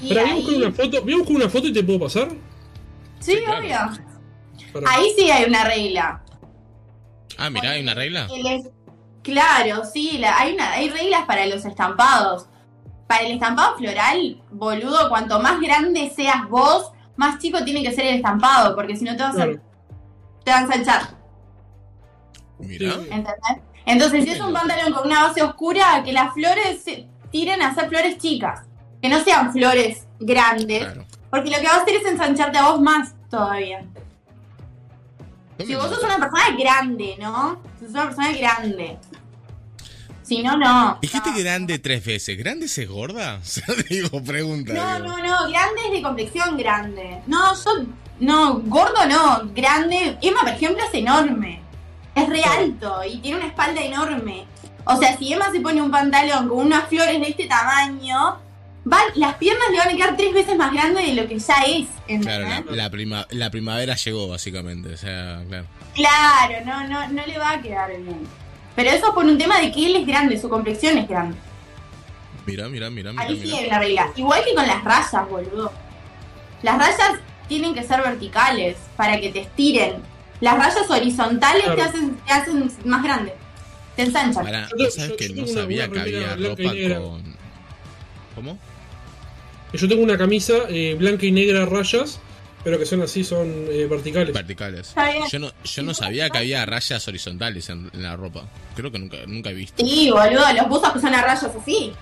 Pero 0.08 0.22
voy 0.22 0.30
a 0.30 0.34
ahí, 0.34 0.36
buscar 0.42 0.56
una 0.58 0.72
foto, 0.72 1.02
voy 1.04 1.14
a 1.14 1.18
buscar 1.18 1.36
una 1.36 1.50
foto 1.50 1.68
y 1.68 1.74
te 1.74 1.84
puedo 1.84 2.00
pasar. 2.00 2.30
sí, 3.20 3.34
Sí, 3.34 3.38
claro. 3.44 3.60
obvio. 3.66 4.88
Ahí 4.88 5.08
sí 5.18 5.30
hay 5.30 5.46
una 5.46 5.64
regla. 5.64 6.24
Ah, 7.38 7.50
mirá, 7.50 7.72
hay 7.72 7.82
una 7.82 7.94
regla. 7.94 8.28
El 8.34 8.64
Claro, 9.26 9.84
sí, 9.92 10.20
la- 10.20 10.38
hay, 10.38 10.54
una, 10.54 10.72
hay 10.74 10.88
reglas 10.90 11.26
para 11.26 11.46
los 11.48 11.66
estampados. 11.66 12.46
Para 13.08 13.24
el 13.24 13.32
estampado 13.34 13.76
floral, 13.78 14.42
boludo, 14.52 15.10
cuanto 15.10 15.40
más 15.40 15.60
grande 15.60 16.12
seas 16.16 16.48
vos, 16.48 16.92
más 17.16 17.40
chico 17.40 17.64
tiene 17.64 17.82
que 17.84 17.92
ser 17.92 18.06
el 18.06 18.16
estampado, 18.18 18.76
porque 18.76 18.96
si 18.96 19.04
no 19.04 19.16
te 19.18 19.24
vas 19.24 19.34
Claro. 19.36 19.54
a, 19.54 20.44
te 20.44 20.52
va 20.52 20.58
a 20.58 20.62
ensanchar, 20.62 21.02
Mirá. 22.60 22.94
¿entendés? 22.94 23.36
Entonces, 23.88 24.24
si 24.26 24.32
es 24.32 24.40
un 24.40 24.54
pantalón 24.54 24.94
con 24.94 25.08
una 25.08 25.24
base 25.24 25.42
oscura, 25.44 26.04
que 26.04 26.14
las 26.14 26.34
flores 26.34 26.84
se 26.84 27.08
tiren 27.32 27.62
a 27.62 27.74
ser 27.76 27.90
flores 27.90 28.18
chicas, 28.18 28.62
que 29.02 29.10
no 29.10 29.20
sean 29.24 29.52
flores 29.52 30.08
grandes, 30.20 30.84
Claro. 30.86 31.06
porque 31.32 31.50
lo 31.52 31.58
que 31.58 31.68
va 31.68 31.74
a 31.74 31.82
hacer 31.82 31.96
es 31.96 32.06
ensancharte 32.06 32.58
a 32.60 32.70
vos 32.70 32.82
más 32.82 33.14
todavía. 33.30 33.86
Si 35.66 35.74
vos 35.76 35.90
sos 35.90 36.04
una 36.04 36.18
persona 36.18 36.56
grande, 36.58 37.16
¿no? 37.20 37.60
Si 37.80 37.86
sos 37.86 37.94
una 37.94 38.06
persona 38.06 38.32
grande. 38.34 38.98
Si 40.26 40.42
no, 40.42 40.58
no. 40.58 40.98
Dijiste 41.02 41.32
no. 41.32 41.38
grande 41.40 41.78
tres 41.80 42.04
veces. 42.04 42.38
¿Grande 42.38 42.66
es 42.66 42.88
gorda? 42.90 43.40
O 43.42 43.46
sea, 43.46 43.64
digo, 43.90 44.24
pregunta. 44.24 44.74
No, 44.74 44.96
digo. 44.96 45.08
no, 45.18 45.24
no, 45.24 45.50
grande 45.50 45.82
es 45.86 45.92
de 45.92 46.02
complexión 46.02 46.58
grande. 46.58 47.20
No, 47.28 47.54
yo, 47.56 47.72
no, 48.20 48.60
gordo 48.62 49.06
no, 49.08 49.50
grande. 49.54 50.18
Emma, 50.22 50.40
por 50.42 50.50
ejemplo, 50.50 50.84
es 50.84 50.94
enorme. 50.94 51.62
Es 52.16 52.30
re 52.30 52.42
alto 52.44 53.02
y 53.04 53.18
tiene 53.18 53.38
una 53.38 53.48
espalda 53.48 53.82
enorme. 53.82 54.46
O 54.86 54.98
sea, 54.98 55.18
si 55.18 55.34
Emma 55.34 55.52
se 55.52 55.60
pone 55.60 55.82
un 55.82 55.92
pantalón 55.92 56.48
con 56.48 56.60
unas 56.68 56.88
flores 56.88 57.20
de 57.20 57.28
este 57.30 57.46
tamaño, 57.48 58.38
va, 58.92 59.00
las 59.16 59.36
piernas 59.36 59.66
le 59.72 59.78
van 59.80 59.90
a 59.90 59.96
quedar 59.96 60.16
tres 60.18 60.34
veces 60.34 60.56
más 60.58 60.72
grandes 60.72 61.06
de 61.08 61.14
lo 61.22 61.28
que 61.28 61.40
ya 61.40 61.56
es. 61.68 61.88
Claro, 62.22 62.46
¿entendés? 62.46 62.66
la, 62.78 62.84
la 62.84 62.90
prima- 62.90 63.28
la 63.32 63.50
primavera 63.52 63.96
llegó, 63.96 64.28
básicamente. 64.28 64.94
O 64.94 64.98
sea, 64.98 65.44
claro. 65.48 65.66
Claro, 65.94 66.66
no, 66.66 66.88
no, 66.88 67.08
no 67.10 67.26
le 67.26 67.38
va 67.38 67.52
a 67.52 67.62
quedar 67.62 67.90
bien. 67.90 68.28
Pero 68.76 68.90
eso 68.90 69.08
es 69.08 69.14
por 69.14 69.26
un 69.26 69.38
tema 69.38 69.60
de 69.60 69.72
que 69.72 69.86
él 69.86 69.96
es 69.96 70.06
grande, 70.08 70.40
su 70.40 70.50
complexión 70.50 70.98
es 70.98 71.08
grande. 71.08 71.38
Mira, 72.46 72.68
mira, 72.70 72.90
mira, 72.90 73.12
mira. 73.12 73.24
Ahí 73.26 73.52
hay 73.54 73.66
una 73.68 73.80
regla. 73.80 74.12
Igual 74.16 74.44
que 74.44 74.54
con 74.54 74.68
las 74.68 74.84
rayas, 74.84 75.30
boludo. 75.30 75.72
Las 76.62 76.78
rayas 76.78 77.20
tienen 77.48 77.74
que 77.74 77.84
ser 77.84 78.02
verticales 78.02 78.78
para 78.98 79.20
que 79.20 79.30
te 79.32 79.40
estiren. 79.42 79.96
Las 80.42 80.58
rayas 80.58 80.90
horizontales 80.90 81.64
te, 81.76 81.82
hacen, 81.82 82.16
te 82.18 82.34
hacen 82.34 82.72
más 82.86 83.02
grande. 83.04 83.34
Te 83.96 84.04
ensanchan. 84.04 84.44
Pará, 84.44 84.68
Yo 84.70 84.76
¿vos 84.86 84.96
tengo- 84.96 85.08
sabes 85.08 85.18
que 85.18 85.30
no 85.34 85.44
una- 85.44 85.54
sabía 85.54 85.90
que 85.90 86.00
había 86.00 86.36
ropa 86.36 86.64
con. 87.02 87.36
¿Cómo? 88.36 88.60
Yo 89.74 89.88
tengo 89.88 90.04
una 90.04 90.18
camisa 90.18 90.54
eh, 90.70 90.96
blanca 91.00 91.26
y 91.26 91.32
negra 91.32 91.64
a 91.64 91.66
rayas, 91.66 92.20
pero 92.66 92.80
que 92.80 92.86
son 92.88 93.04
así, 93.04 93.24
son 93.24 93.68
eh, 93.70 93.86
verticales. 93.86 94.34
Verticales. 94.34 94.96
Yo 95.32 95.38
no, 95.38 95.52
yo 95.64 95.84
no 95.84 95.94
sabía 95.94 96.32
que 96.32 96.40
había 96.40 96.66
rayas 96.66 97.08
horizontales 97.08 97.70
en, 97.70 97.92
en 97.94 98.02
la 98.02 98.16
ropa. 98.16 98.50
Creo 98.76 98.92
que 98.92 98.98
nunca, 98.98 99.18
nunca 99.28 99.52
he 99.52 99.54
visto. 99.54 99.86
Sí, 99.86 100.10
boludo, 100.10 100.52
los 100.52 100.68
buzos 100.68 100.92
que 100.94 101.00
son 101.00 101.14
a 101.14 101.22
rayas 101.22 101.44
así. 101.44 101.94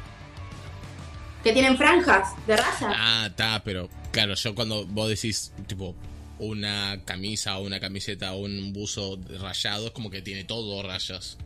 Que 1.43 1.51
tienen 1.51 1.77
franjas 1.77 2.29
de 2.47 2.55
rayas. 2.55 2.95
Ah, 2.95 3.25
está, 3.29 3.61
pero 3.65 3.89
claro, 4.11 4.35
yo 4.35 4.55
cuando 4.55 4.85
vos 4.85 5.09
decís, 5.09 5.51
tipo, 5.67 5.95
una 6.39 7.01
camisa 7.03 7.57
o 7.57 7.65
una 7.65 7.81
camiseta 7.81 8.31
o 8.31 8.45
un 8.45 8.71
buzo 8.71 9.19
rayado, 9.41 9.87
es 9.87 9.91
como 9.91 10.09
que 10.09 10.21
tiene 10.21 10.45
todo 10.45 10.81
rayas. 10.81 11.37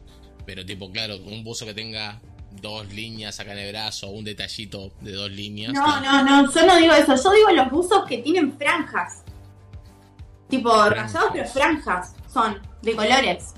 Pero, 0.45 0.64
tipo, 0.64 0.91
claro, 0.91 1.18
un 1.18 1.44
buzo 1.44 1.65
que 1.65 1.73
tenga 1.73 2.22
dos 2.52 2.91
líneas 2.94 3.40
acá 3.40 3.53
en 3.53 3.60
el 3.60 3.72
brazo 3.72 4.07
un 4.10 4.24
detallito 4.26 4.91
de 5.02 5.11
dos 5.14 5.30
líneas. 5.32 5.74
No, 5.74 6.02
no, 6.02 6.24
no, 6.24 6.52
yo 6.53 6.65
no 6.65 6.78
digo 6.78 6.94
eso. 6.94 7.15
Yo 7.15 7.32
digo 7.32 7.52
los 7.52 7.69
buzos 7.69 8.06
que 8.07 8.18
tienen 8.19 8.57
franjas. 8.57 9.24
Tipo 10.49 10.72
Franjas. 10.72 11.14
rayados, 11.14 11.30
pero 11.34 11.48
franjas. 11.49 12.15
Son 12.34 12.60
de 12.82 12.95
colores. 12.95 13.53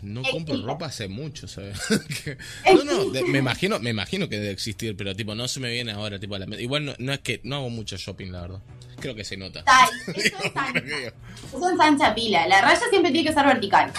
No 0.00 0.22
compro 0.22 0.62
ropa 0.64 0.86
hace 0.86 1.08
mucho, 1.08 1.46
¿sabes? 1.46 1.78
Que- 2.24 2.38
no, 2.74 2.84
no, 2.84 3.10
de- 3.10 3.24
me 3.24 3.38
imagino, 3.38 3.78
me 3.78 3.90
imagino 3.90 4.26
que 4.28 4.36
debe 4.38 4.50
existir, 4.52 4.96
pero 4.96 5.14
tipo, 5.14 5.34
no 5.34 5.46
se 5.46 5.60
me 5.60 5.70
viene 5.70 5.92
ahora, 5.92 6.18
tipo, 6.18 6.34
a 6.36 6.38
la. 6.38 6.58
Igual 6.58 6.86
no, 6.86 6.94
no 6.98 7.12
es 7.12 7.18
que 7.20 7.42
no 7.44 7.56
hago 7.56 7.68
mucho 7.68 7.96
shopping, 7.98 8.30
la 8.32 8.40
verdad. 8.42 8.62
Creo 8.98 9.14
que 9.14 9.24
se 9.24 9.36
nota. 9.36 9.62
Tal, 9.64 9.88
eso 10.16 10.36
es 10.42 10.52
ancha. 10.56 10.80
Eso 11.54 11.70
es 11.70 11.80
ancha 11.80 12.14
pila. 12.14 12.46
La 12.48 12.62
raya 12.62 12.80
siempre 12.88 13.12
tiene 13.12 13.28
que 13.28 13.34
ser 13.34 13.44
vertical. 13.44 13.92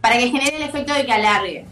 para 0.00 0.16
que 0.18 0.30
genere 0.30 0.56
el 0.56 0.62
efecto 0.62 0.94
de 0.94 1.04
que 1.04 1.12
alargue. 1.12 1.66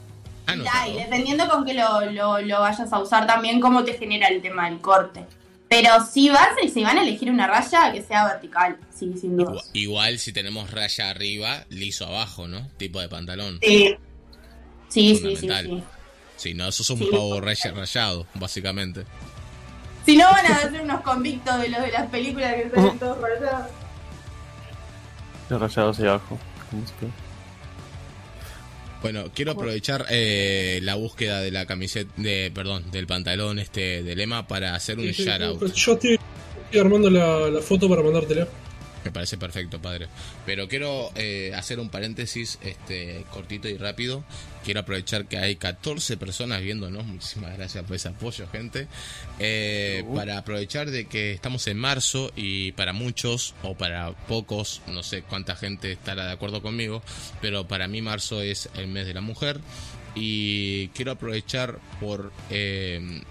Ah, 0.48 0.54
Y, 0.54 0.58
no, 0.58 0.94
y 0.96 1.02
dependiendo 1.04 1.48
con 1.48 1.64
que 1.64 1.74
lo, 1.74 2.00
lo, 2.10 2.40
lo 2.40 2.60
vayas 2.60 2.92
a 2.92 2.98
usar 2.98 3.26
también, 3.26 3.60
cómo 3.60 3.84
te 3.84 3.92
genera 3.98 4.28
el 4.28 4.40
tema 4.42 4.68
del 4.68 4.80
corte. 4.80 5.24
Pero 5.68 6.02
si 6.06 6.30
vas, 6.30 6.48
si 6.72 6.82
van 6.82 6.96
a 6.96 7.02
elegir 7.02 7.30
una 7.30 7.46
raya 7.46 7.92
que 7.92 8.02
sea 8.02 8.24
vertical, 8.24 8.78
sí, 8.92 9.12
sin 9.20 9.36
duda. 9.36 9.60
Igual, 9.74 10.18
si 10.18 10.32
tenemos 10.32 10.70
raya 10.70 11.10
arriba, 11.10 11.64
liso 11.68 12.06
abajo, 12.06 12.48
¿no? 12.48 12.66
Tipo 12.78 12.98
de 13.00 13.08
pantalón. 13.10 13.58
Sí, 13.62 13.94
sí, 14.88 15.14
sí, 15.16 15.36
sí, 15.36 15.48
sí. 15.62 15.82
Si 16.36 16.54
no, 16.54 16.72
sos 16.72 16.88
un 16.90 16.98
Sí. 17.00 17.08
pavo 17.10 17.38
raya 17.42 17.72
rayado, 17.72 18.26
básicamente. 18.34 19.04
Si 20.06 20.16
no 20.16 20.24
van 20.30 20.46
a 20.46 20.56
hacer 20.56 20.80
unos 20.80 21.02
convictos 21.02 21.60
de 21.60 21.68
los 21.68 21.82
de 21.82 21.90
las 21.92 22.06
películas 22.08 22.54
que 22.54 22.70
salen 22.70 22.98
todos 22.98 23.18
rayados. 23.20 23.66
Los 25.50 25.60
rayados 25.60 25.98
ahí 25.98 26.06
abajo. 26.06 26.38
¿Cómo 26.70 26.86
se 26.86 26.92
ve? 27.04 27.12
Bueno, 29.02 29.26
quiero 29.34 29.52
aprovechar 29.52 30.06
eh, 30.10 30.80
la 30.82 30.96
búsqueda 30.96 31.40
de 31.40 31.50
la 31.50 31.66
camiseta, 31.66 32.10
de, 32.16 32.50
perdón, 32.52 32.90
del 32.90 33.06
pantalón 33.06 33.58
este 33.58 34.02
de 34.02 34.16
lema 34.16 34.48
para 34.48 34.74
hacer 34.74 34.98
un 34.98 35.06
Sí, 35.06 35.14
sí, 35.14 35.24
shout 35.24 35.42
out. 35.42 35.74
Yo 35.74 35.92
estoy, 35.92 36.18
estoy 36.64 36.80
armando 36.80 37.08
la, 37.08 37.48
la 37.48 37.60
foto 37.60 37.88
para 37.88 38.02
mandártela. 38.02 38.48
Me 39.04 39.12
parece 39.12 39.38
perfecto, 39.38 39.80
padre. 39.80 40.08
Pero 40.44 40.68
quiero 40.68 41.10
eh, 41.14 41.52
hacer 41.54 41.78
un 41.78 41.88
paréntesis 41.88 42.58
este 42.62 43.24
cortito 43.30 43.68
y 43.68 43.76
rápido. 43.76 44.24
Quiero 44.64 44.80
aprovechar 44.80 45.26
que 45.26 45.38
hay 45.38 45.56
14 45.56 46.16
personas 46.16 46.60
viéndonos. 46.62 47.06
Muchísimas 47.06 47.56
gracias 47.56 47.84
por 47.84 47.96
ese 47.96 48.08
apoyo, 48.08 48.48
gente. 48.50 48.88
Eh, 49.38 50.04
Para 50.14 50.38
aprovechar 50.38 50.90
de 50.90 51.06
que 51.06 51.32
estamos 51.32 51.66
en 51.68 51.78
marzo 51.78 52.32
y 52.36 52.72
para 52.72 52.92
muchos 52.92 53.54
o 53.62 53.76
para 53.76 54.12
pocos, 54.26 54.82
no 54.88 55.02
sé 55.02 55.22
cuánta 55.22 55.54
gente 55.56 55.92
estará 55.92 56.26
de 56.26 56.32
acuerdo 56.32 56.60
conmigo, 56.60 57.02
pero 57.40 57.66
para 57.68 57.86
mí 57.88 58.02
marzo 58.02 58.42
es 58.42 58.68
el 58.74 58.88
mes 58.88 59.06
de 59.06 59.14
la 59.14 59.20
mujer. 59.20 59.60
Y 60.14 60.88
quiero 60.88 61.12
aprovechar 61.12 61.78
por... 62.00 62.32
eh, 62.50 63.22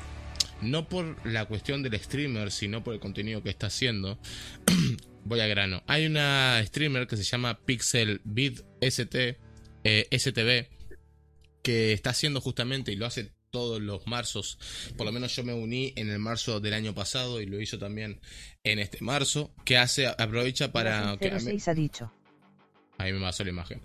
no 0.61 0.89
por 0.89 1.15
la 1.23 1.45
cuestión 1.45 1.83
del 1.83 1.99
streamer, 1.99 2.51
sino 2.51 2.83
por 2.83 2.95
el 2.95 2.99
contenido 2.99 3.43
que 3.43 3.49
está 3.49 3.67
haciendo. 3.67 4.17
Voy 5.27 5.39
a 5.41 5.47
grano. 5.47 5.83
Hay 5.87 6.05
una 6.05 6.61
streamer 6.65 7.05
que 7.07 7.17
se 7.17 7.23
llama 7.23 7.59
Pixel 7.65 8.21
Beat 8.23 8.61
ST, 8.81 9.37
eh, 9.83 10.07
STV, 10.11 10.69
que 11.61 11.91
está 11.93 12.11
haciendo 12.11 12.39
justamente 12.39 12.91
y 12.91 12.95
lo 12.95 13.05
hace 13.05 13.33
todos 13.51 13.81
los 13.81 14.07
marzos. 14.07 14.57
Por 14.95 15.05
lo 15.05 15.11
menos 15.11 15.35
yo 15.35 15.43
me 15.43 15.53
uní 15.53 15.91
en 15.97 16.09
el 16.09 16.19
marzo 16.19 16.59
del 16.59 16.73
año 16.73 16.93
pasado 16.93 17.41
y 17.41 17.45
lo 17.45 17.59
hizo 17.59 17.77
también 17.77 18.21
en 18.63 18.79
este 18.79 18.99
marzo. 19.01 19.53
Que 19.65 19.77
hace, 19.77 20.07
aprovecha 20.07 20.71
para. 20.71 21.17
Que 21.19 21.31
mí- 21.31 21.39
06 21.39 21.67
ha 21.67 21.73
dicho. 21.73 22.11
Ahí 22.97 23.11
me 23.11 23.19
pasó 23.19 23.43
la 23.43 23.49
imagen. 23.49 23.81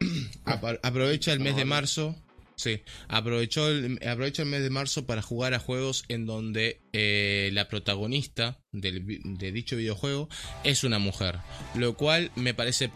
Apro- 0.44 0.80
Aprovecha 0.82 1.32
el 1.32 1.40
mes 1.40 1.56
de 1.56 1.64
marzo. 1.64 2.16
Sí, 2.56 2.82
aprovechó 3.08 3.68
el, 3.68 3.98
aprovecha 4.08 4.42
el 4.42 4.48
mes 4.48 4.62
de 4.62 4.70
marzo 4.70 5.04
para 5.04 5.20
jugar 5.20 5.52
a 5.52 5.58
juegos 5.58 6.04
en 6.08 6.24
donde 6.24 6.80
eh, 6.94 7.50
la 7.52 7.68
protagonista 7.68 8.58
del 8.72 9.04
de 9.24 9.52
dicho 9.52 9.76
videojuego 9.76 10.30
es 10.64 10.82
una 10.82 10.98
mujer. 10.98 11.38
Lo 11.74 11.98
cual 11.98 12.32
me 12.34 12.54
parece 12.54 12.90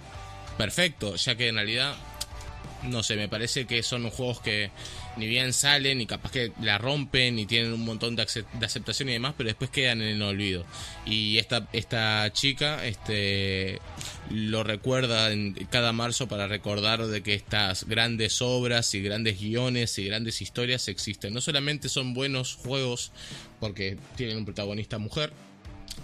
perfecto, 0.57 1.15
ya 1.17 1.35
que 1.35 1.49
en 1.49 1.57
realidad, 1.57 1.95
no 2.85 3.03
sé, 3.03 3.17
me 3.17 3.29
parece 3.29 3.67
que 3.67 3.83
son 3.83 4.09
juegos 4.09 4.41
que 4.41 4.71
ni 5.19 5.27
bien 5.27 5.53
salen 5.53 6.01
y 6.01 6.07
capaz 6.07 6.33
que 6.33 6.53
la 6.63 6.79
rompen 6.79 7.39
y 7.39 7.45
tienen 7.45 7.75
un 7.75 7.85
montón 7.85 8.17
de 8.17 8.23
aceptación 8.23 9.11
y 9.11 9.13
demás, 9.13 9.35
pero 9.37 9.49
después 9.49 9.69
quedan 9.69 10.01
en 10.01 10.09
el 10.09 10.23
olvido. 10.23 10.65
Y 11.05 11.37
esta, 11.37 11.69
esta 11.75 12.33
chica 12.33 12.87
este, 12.87 13.79
lo 14.31 14.63
recuerda 14.63 15.33
en 15.33 15.55
cada 15.71 15.93
marzo 15.93 16.29
para 16.29 16.47
recordar 16.47 17.07
de 17.07 17.23
que 17.23 17.35
estas 17.35 17.85
grandes 17.85 18.41
obras 18.41 18.95
y 18.95 19.03
grandes 19.03 19.41
guiones 19.41 19.99
y 19.99 20.05
grandes 20.05 20.41
historias 20.41 20.89
existen. 20.89 21.35
No 21.35 21.41
solamente 21.41 21.89
son 21.89 22.15
buenos 22.15 22.55
juegos 22.55 23.13
porque 23.59 23.99
tienen 24.17 24.39
un 24.39 24.45
protagonista 24.45 24.99
mujer, 24.99 25.33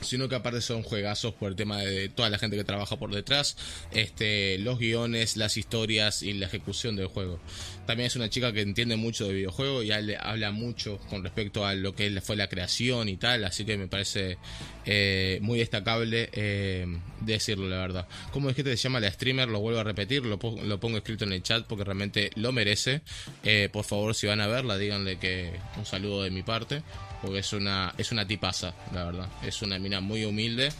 sino 0.00 0.28
que 0.28 0.34
aparte 0.34 0.60
son 0.60 0.82
juegazos 0.82 1.34
por 1.34 1.50
el 1.50 1.56
tema 1.56 1.78
de 1.78 2.08
toda 2.08 2.28
la 2.30 2.38
gente 2.38 2.56
que 2.56 2.64
trabaja 2.64 2.98
por 2.98 3.14
detrás, 3.14 3.56
este, 3.92 4.58
los 4.58 4.78
guiones, 4.78 5.36
las 5.36 5.56
historias 5.56 6.22
y 6.22 6.32
la 6.32 6.46
ejecución 6.46 6.96
del 6.96 7.06
juego. 7.06 7.40
También 7.86 8.08
es 8.08 8.16
una 8.16 8.28
chica 8.28 8.52
que 8.52 8.62
entiende 8.62 8.96
mucho 8.96 9.26
de 9.26 9.34
videojuego 9.34 9.82
y 9.82 9.90
habla 9.92 10.50
mucho 10.50 10.98
con 11.08 11.22
respecto 11.22 11.64
a 11.64 11.74
lo 11.74 11.94
que 11.94 12.20
fue 12.20 12.36
la 12.36 12.48
creación 12.48 13.08
y 13.08 13.16
tal, 13.16 13.44
así 13.44 13.64
que 13.64 13.76
me 13.76 13.88
parece 13.88 14.38
eh, 14.84 15.38
muy 15.42 15.58
destacable 15.58 16.28
eh, 16.32 16.86
decirlo, 17.20 17.68
la 17.68 17.78
verdad. 17.78 18.08
Como 18.32 18.50
es 18.50 18.56
que 18.56 18.64
te 18.64 18.74
llama 18.76 19.00
la 19.00 19.10
streamer? 19.10 19.48
Lo 19.48 19.60
vuelvo 19.60 19.80
a 19.80 19.84
repetir, 19.84 20.24
lo, 20.24 20.38
lo 20.38 20.80
pongo 20.80 20.96
escrito 20.98 21.24
en 21.24 21.32
el 21.32 21.42
chat 21.42 21.64
porque 21.66 21.84
realmente 21.84 22.30
lo 22.34 22.52
merece. 22.52 23.02
Eh, 23.44 23.68
por 23.72 23.84
favor, 23.84 24.14
si 24.14 24.26
van 24.26 24.40
a 24.40 24.46
verla, 24.46 24.76
díganle 24.78 25.18
que 25.18 25.52
un 25.76 25.86
saludo 25.86 26.22
de 26.22 26.30
mi 26.30 26.42
parte, 26.42 26.82
porque 27.22 27.38
es 27.38 27.52
una, 27.52 27.94
es 27.98 28.12
una 28.12 28.26
tipaza, 28.26 28.74
la 28.92 29.04
verdad. 29.04 29.28
Es 29.44 29.62
una 29.62 29.78
mina 29.78 30.00
muy 30.00 30.24
humilde 30.24 30.70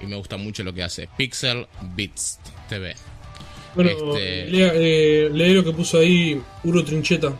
y 0.00 0.06
me 0.06 0.16
gusta 0.16 0.36
mucho 0.36 0.64
lo 0.64 0.74
que 0.74 0.82
hace. 0.82 1.08
Pixel 1.16 1.66
Beats 1.94 2.38
TV. 2.68 3.15
Bueno, 3.76 3.90
Este- 3.90 4.46
lea, 4.50 4.72
eh, 4.74 5.30
lee 5.32 5.52
lo 5.54 5.62
que 5.62 5.72
puso 5.72 5.98
ahí 5.98 6.40
Uro 6.64 6.82
Trincheta. 6.84 7.32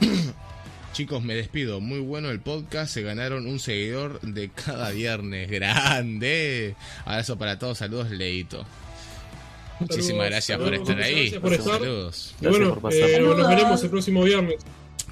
Chicos, 0.92 1.22
me 1.22 1.34
despido. 1.34 1.80
Muy 1.80 2.00
bueno 2.00 2.30
el 2.30 2.40
podcast. 2.40 2.92
Se 2.92 3.02
ganaron 3.02 3.46
un 3.46 3.58
seguidor 3.58 4.20
de 4.20 4.50
cada 4.50 4.90
viernes. 4.90 5.50
Grande. 5.50 6.74
Abrazo 7.04 7.36
para 7.38 7.58
todos. 7.58 7.78
Saludos, 7.78 8.10
Leito. 8.10 8.64
Muchísimas 9.80 10.26
gracias 10.30 10.58
por 10.58 10.74
estar 10.74 11.00
ahí. 11.02 11.30
gracias 11.30 11.40
por 11.40 11.52
estar. 11.54 11.78
Saludos. 11.80 12.34
Y 12.40 12.44
Gracias 12.44 12.60
bueno, 12.60 12.74
por 12.74 12.82
pasar. 12.90 13.10
eh, 13.10 13.20
nos 13.20 13.48
veremos 13.48 13.82
el 13.82 13.90
próximo 13.90 14.22
viernes. 14.22 14.56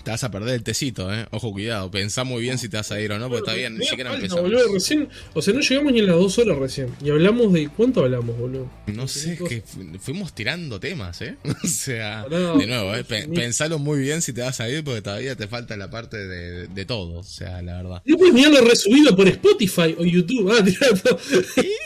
Te 0.04 0.10
vas 0.10 0.24
a 0.24 0.30
perder 0.30 0.54
el 0.54 0.62
tecito, 0.62 1.12
eh. 1.12 1.26
Ojo, 1.30 1.52
cuidado. 1.52 1.90
Pensá 1.90 2.24
muy 2.24 2.42
bien 2.42 2.56
si 2.58 2.68
te 2.68 2.76
vas 2.78 2.90
a 2.90 3.00
ir 3.00 3.12
o 3.12 3.18
no, 3.18 3.28
porque 3.28 3.40
está 3.40 3.54
bien. 3.54 3.76
Ni 3.76 3.84
siquiera 3.86 4.14
empezamos. 4.14 4.44
boludo, 4.44 4.72
recién, 4.72 5.08
o 5.34 5.42
sea, 5.42 5.52
no 5.54 5.60
llegamos 5.60 5.92
ni 5.92 5.98
en 6.00 6.06
las 6.06 6.16
dos 6.16 6.38
horas 6.38 6.56
recién. 6.58 6.88
Y 7.04 7.10
hablamos 7.10 7.52
de. 7.52 7.68
¿Cuánto 7.68 8.00
hablamos, 8.00 8.36
boludo? 8.38 8.70
No 8.86 9.06
sé, 9.08 9.34
es 9.34 9.40
que 9.42 9.60
fu- 9.60 9.98
fuimos 10.00 10.32
tirando 10.34 10.80
temas, 10.80 11.20
¿eh? 11.22 11.36
O 11.62 11.66
sea, 11.66 12.24
de 12.28 12.66
nuevo, 12.66 12.94
¿eh? 12.94 13.04
Pe- 13.04 13.28
pensalo 13.28 13.78
muy 13.78 14.00
bien 14.00 14.22
si 14.22 14.32
te 14.32 14.40
vas 14.40 14.60
a 14.60 14.68
ir, 14.68 14.82
porque 14.84 15.02
todavía 15.02 15.36
te 15.36 15.46
falta 15.48 15.76
la 15.76 15.90
parte 15.90 16.16
de, 16.16 16.66
de 16.68 16.84
todo, 16.86 17.18
o 17.20 17.22
sea, 17.22 17.60
la 17.62 17.76
verdad. 17.82 18.02
Puedes 18.18 18.34
mirarlo 18.34 18.60
resubido 18.62 19.14
por 19.14 19.28
Spotify 19.28 19.94
o 19.98 20.04
YouTube. 20.04 20.50
Ah, 20.50 20.64
tirado. 20.64 21.18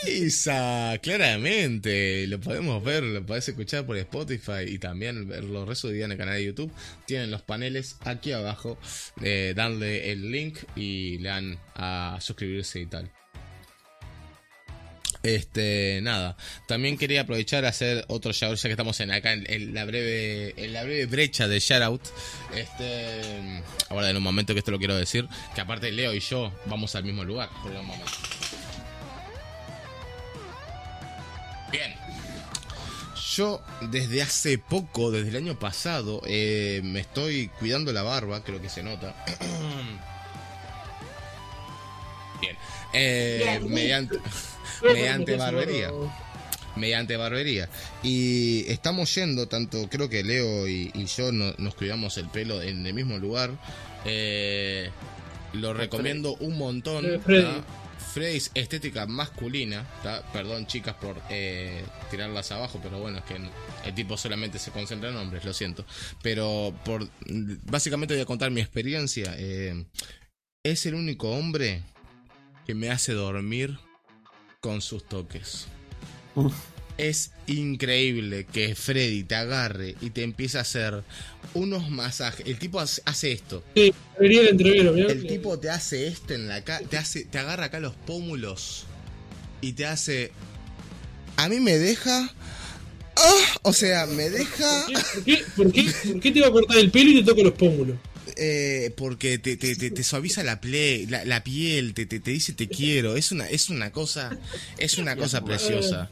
Isa, 0.06 0.98
claramente, 1.02 2.26
lo 2.26 2.40
podemos 2.40 2.82
ver, 2.84 3.02
lo 3.02 3.24
podés 3.24 3.48
escuchar 3.48 3.84
por 3.86 3.96
Spotify 3.96 4.62
y 4.68 4.78
también 4.78 5.26
verlo 5.28 5.64
resubido 5.64 6.04
en 6.04 6.12
el 6.12 6.18
canal 6.18 6.36
de 6.36 6.44
YouTube. 6.44 6.70
Tienen 7.06 7.30
los 7.30 7.42
paneles 7.42 7.96
aquí 8.04 8.32
abajo, 8.32 8.78
eh, 9.22 9.52
danle 9.56 10.12
el 10.12 10.30
link 10.30 10.58
y 10.76 11.18
le 11.18 11.28
dan 11.28 11.58
a 11.74 12.18
suscribirse 12.20 12.80
y 12.80 12.86
tal. 12.86 13.10
Este, 15.24 16.00
nada. 16.02 16.36
También 16.68 16.98
quería 16.98 17.22
aprovechar 17.22 17.64
a 17.64 17.68
hacer 17.68 18.04
otro 18.08 18.32
shoutout, 18.32 18.58
ya 18.58 18.68
que 18.68 18.72
estamos 18.72 19.00
en 19.00 19.10
acá 19.10 19.32
en, 19.32 19.50
en 19.50 19.72
la 19.72 19.86
breve, 19.86 20.52
en 20.62 20.74
la 20.74 20.84
breve 20.84 21.06
brecha 21.06 21.48
de 21.48 21.60
shoutout. 21.60 22.02
Este, 22.54 23.62
ahora 23.88 24.10
en 24.10 24.18
un 24.18 24.22
momento 24.22 24.52
que 24.52 24.58
esto 24.58 24.70
lo 24.70 24.78
quiero 24.78 24.94
decir, 24.94 25.26
que 25.54 25.62
aparte 25.62 25.90
Leo 25.92 26.12
y 26.12 26.20
yo 26.20 26.52
vamos 26.66 26.94
al 26.94 27.04
mismo 27.04 27.24
lugar, 27.24 27.48
por 27.62 27.72
un 27.72 27.86
momento. 27.86 28.12
Bien. 31.72 32.03
Yo 33.36 33.60
desde 33.90 34.22
hace 34.22 34.58
poco, 34.58 35.10
desde 35.10 35.30
el 35.30 35.36
año 35.36 35.58
pasado, 35.58 36.20
eh, 36.26 36.80
me 36.84 37.00
estoy 37.00 37.48
cuidando 37.58 37.92
la 37.92 38.02
barba, 38.02 38.42
creo 38.44 38.60
que 38.60 38.68
se 38.68 38.82
nota. 38.82 39.14
Bien. 42.40 42.56
Eh, 42.92 43.60
mediante, 43.66 44.18
mediante 44.82 45.36
barbería. 45.36 45.90
Mediante 46.76 47.16
barbería. 47.16 47.68
Y 48.02 48.64
estamos 48.70 49.12
yendo, 49.14 49.46
tanto 49.48 49.88
creo 49.88 50.08
que 50.08 50.22
Leo 50.24 50.66
y, 50.68 50.90
y 50.94 51.06
yo 51.06 51.32
no- 51.32 51.54
nos 51.58 51.74
cuidamos 51.74 52.18
el 52.18 52.28
pelo 52.28 52.60
en 52.62 52.86
el 52.86 52.94
mismo 52.94 53.18
lugar. 53.18 53.50
Eh, 54.04 54.90
lo 55.54 55.72
recomiendo 55.72 56.34
un 56.40 56.58
montón. 56.58 57.04
Freddy. 58.14 58.14
¿tá? 58.14 58.14
Freddy 58.14 58.36
es 58.36 58.50
estética 58.54 59.06
masculina. 59.06 59.86
Perdón, 60.32 60.66
chicas, 60.66 60.94
por 60.94 61.20
eh, 61.30 61.84
tirarlas 62.10 62.52
abajo, 62.52 62.80
pero 62.82 62.98
bueno, 62.98 63.18
es 63.18 63.24
que 63.24 63.36
el 63.84 63.94
tipo 63.94 64.16
solamente 64.16 64.58
se 64.58 64.70
concentra 64.70 65.10
en 65.10 65.16
hombres, 65.16 65.44
lo 65.44 65.52
siento. 65.52 65.84
Pero 66.22 66.74
por 66.84 67.08
básicamente 67.64 68.14
voy 68.14 68.22
a 68.22 68.26
contar 68.26 68.50
mi 68.50 68.60
experiencia. 68.60 69.34
Eh, 69.36 69.84
es 70.62 70.86
el 70.86 70.94
único 70.94 71.30
hombre 71.30 71.82
que 72.66 72.74
me 72.74 72.90
hace 72.90 73.12
dormir 73.12 73.78
con 74.60 74.80
sus 74.80 75.06
toques. 75.06 75.66
Es 76.96 77.32
increíble 77.48 78.46
que 78.52 78.74
Freddy 78.76 79.24
te 79.24 79.34
agarre 79.34 79.96
y 80.00 80.10
te 80.10 80.22
empiece 80.22 80.58
a 80.58 80.60
hacer 80.60 81.02
unos 81.52 81.90
masajes. 81.90 82.46
El 82.46 82.58
tipo 82.58 82.78
hace 82.80 83.32
esto. 83.32 83.64
Sí, 83.74 83.92
debería 84.16 84.42
el. 84.42 84.98
El 85.10 85.26
tipo 85.26 85.58
te 85.58 85.70
hace 85.70 86.06
esto 86.06 86.34
en 86.34 86.46
la 86.46 86.62
cara, 86.62 86.86
te 86.86 86.96
hace, 86.96 87.24
te 87.24 87.38
agarra 87.38 87.64
acá 87.66 87.80
los 87.80 87.94
pómulos 87.94 88.84
y 89.60 89.72
te 89.72 89.86
hace. 89.86 90.30
A 91.36 91.48
mí 91.48 91.58
me 91.58 91.78
deja. 91.78 92.32
Ah, 93.16 93.58
o 93.62 93.72
sea, 93.72 94.06
me 94.06 94.30
deja. 94.30 94.86
¿Por 95.14 95.24
qué, 95.24 95.44
por, 95.56 95.72
qué, 95.72 95.92
por 96.04 96.20
qué 96.20 96.30
te 96.32 96.40
va 96.40 96.46
a 96.48 96.52
cortar 96.52 96.78
el 96.78 96.90
pelo 96.92 97.10
y 97.10 97.14
te 97.16 97.24
toca 97.24 97.42
los 97.42 97.54
pómulos? 97.54 97.96
Eh, 98.36 98.92
porque 98.96 99.38
te, 99.38 99.56
te, 99.56 99.76
te, 99.76 99.90
te 99.90 100.02
suaviza 100.02 100.42
la, 100.42 100.60
ple- 100.60 101.08
la, 101.08 101.24
la 101.24 101.44
piel, 101.44 101.94
te, 101.94 102.06
te, 102.06 102.18
te 102.20 102.30
dice 102.30 102.52
te 102.52 102.68
quiero. 102.68 103.16
Es 103.16 103.32
una, 103.32 103.48
es 103.48 103.68
una 103.68 103.90
cosa, 103.92 104.36
es 104.78 104.98
una 104.98 105.16
cosa 105.16 105.44
preciosa. 105.44 106.08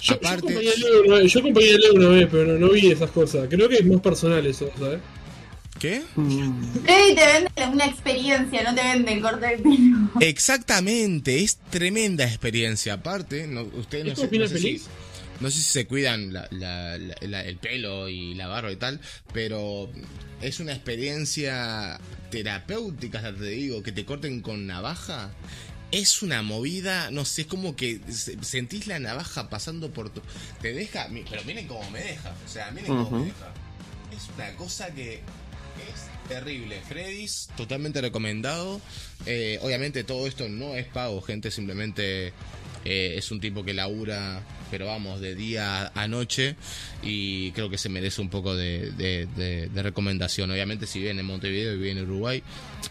Yo, 0.00 0.14
Aparte- 0.14 0.52
yo 0.52 0.58
acompañé 0.58 0.70
a 0.70 0.76
Leo 0.76 1.02
una 1.04 1.14
vez, 1.16 1.32
yo 1.32 1.40
acompañé 1.40 1.70
a 1.70 1.78
Leo 1.78 1.94
una 1.94 2.08
vez, 2.08 2.28
pero 2.30 2.44
no, 2.52 2.58
no 2.66 2.72
vi 2.72 2.90
esas 2.90 3.10
cosas. 3.10 3.46
Creo 3.50 3.68
que 3.68 3.76
es 3.76 3.86
más 3.86 4.00
personal 4.00 4.46
eso, 4.46 4.70
¿sabes? 4.78 5.00
¿Qué? 5.78 6.02
Freddy 6.14 7.14
te 7.14 7.24
vende 7.26 7.72
una 7.72 7.86
experiencia, 7.86 8.62
no 8.64 8.74
te 8.74 8.82
vende 8.82 9.12
el 9.12 9.20
corte 9.22 9.46
de 9.46 9.58
pelo. 9.58 10.10
Exactamente, 10.20 11.42
es 11.42 11.58
tremenda 11.70 12.24
experiencia. 12.24 12.94
Aparte, 12.94 13.46
no, 13.46 13.62
ustedes 13.62 14.04
no 14.04 14.12
¿Es 14.12 14.18
sé, 14.18 14.22
con 14.22 14.30
final 14.30 14.48
no 14.48 14.48
sé 14.48 14.58
si, 14.58 14.64
feliz? 14.66 14.86
no 15.40 15.50
sé 15.50 15.56
si 15.58 15.62
se 15.64 15.86
cuidan 15.86 16.32
la- 16.32 16.48
la- 16.50 16.98
la- 16.98 17.14
la- 17.22 17.44
el 17.44 17.56
pelo 17.58 18.08
y 18.08 18.34
la 18.34 18.48
barba 18.48 18.72
y 18.72 18.76
tal, 18.76 19.00
pero 19.32 19.88
es 20.42 20.58
una 20.58 20.72
experiencia 20.72 22.00
terapéutica, 22.30 23.18
hasta 23.18 23.34
te 23.34 23.44
digo, 23.50 23.82
que 23.82 23.92
te 23.92 24.04
corten 24.04 24.40
con 24.40 24.66
navaja. 24.66 25.30
Es 25.90 26.22
una 26.22 26.42
movida, 26.42 27.10
no 27.10 27.24
sé, 27.24 27.42
es 27.42 27.46
como 27.46 27.74
que 27.74 28.00
se- 28.10 28.42
sentís 28.44 28.86
la 28.86 28.98
navaja 28.98 29.48
pasando 29.48 29.90
por 29.90 30.10
tu... 30.10 30.20
Te 30.60 30.72
deja, 30.74 31.08
pero 31.30 31.42
miren 31.44 31.66
cómo 31.66 31.88
me 31.90 32.00
deja, 32.00 32.34
o 32.44 32.48
sea, 32.48 32.70
miren 32.72 32.86
cómo 33.04 33.10
me 33.20 33.24
deja. 33.26 33.52
Es 34.14 34.28
una 34.36 34.54
cosa 34.56 34.92
que 34.94 35.14
es 35.14 36.28
terrible. 36.28 36.78
Freddy's, 36.88 37.48
totalmente 37.56 38.00
recomendado. 38.02 38.80
Eh, 39.24 39.58
obviamente 39.62 40.04
todo 40.04 40.26
esto 40.26 40.48
no 40.50 40.74
es 40.74 40.86
pago, 40.86 41.22
gente, 41.22 41.50
simplemente 41.50 42.34
eh, 42.84 43.14
es 43.16 43.30
un 43.30 43.40
tipo 43.40 43.64
que 43.64 43.72
labura, 43.72 44.42
pero 44.70 44.86
vamos, 44.86 45.20
de 45.20 45.34
día 45.34 45.90
a 45.94 46.08
noche 46.08 46.56
y 47.02 47.50
creo 47.52 47.70
que 47.70 47.78
se 47.78 47.88
merece 47.88 48.20
un 48.20 48.28
poco 48.30 48.54
de, 48.56 48.90
de- 48.92 49.26
de- 49.36 49.68
de 49.68 49.82
recomendación. 49.82 50.50
Obviamente 50.50 50.86
si 50.86 51.00
viene 51.00 51.20
en 51.20 51.26
Montevideo 51.26 51.74
y 51.74 51.78
viene 51.78 52.00
en 52.00 52.06
Uruguay, 52.10 52.42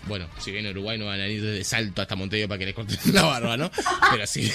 bueno, 0.07 0.27
si 0.39 0.51
viene 0.51 0.69
en 0.69 0.75
Uruguay 0.77 0.97
no 0.97 1.05
van 1.05 1.19
a 1.19 1.27
ir 1.27 1.43
de 1.43 1.63
salto 1.63 2.01
hasta 2.01 2.15
Montevideo 2.15 2.47
para 2.47 2.59
que 2.59 2.65
les 2.67 2.75
corten 2.75 2.97
la 3.13 3.23
barba, 3.23 3.57
¿no? 3.57 3.71
Pero 4.11 4.25
si, 4.27 4.51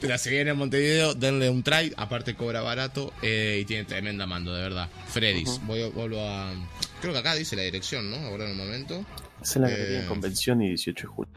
pero 0.00 0.16
si 0.18 0.30
viene 0.30 0.50
en 0.50 0.56
Montevideo, 0.56 1.14
denle 1.14 1.48
un 1.50 1.62
try, 1.62 1.92
aparte 1.96 2.34
cobra 2.34 2.60
barato 2.60 3.12
eh, 3.22 3.58
y 3.62 3.64
tiene 3.64 3.84
tremenda 3.84 4.26
mando, 4.26 4.54
de 4.54 4.62
verdad. 4.62 4.88
Freddy's, 5.08 5.48
Ujú. 5.48 5.66
voy, 5.66 5.82
vuelvo 5.90 6.20
a... 6.26 6.52
Creo 7.00 7.12
que 7.12 7.18
acá 7.18 7.34
dice 7.34 7.56
la 7.56 7.62
dirección, 7.62 8.10
¿no? 8.10 8.16
Ahora 8.18 8.44
en 8.44 8.52
un 8.52 8.56
momento. 8.58 9.04
es 9.42 9.56
en 9.56 9.62
la 9.62 9.68
galería 9.70 9.98
Eh. 9.98 10.02
de 10.02 10.06
convención 10.06 10.62
y 10.62 10.68
18 10.68 11.06
de 11.06 11.08
julio. 11.14 11.32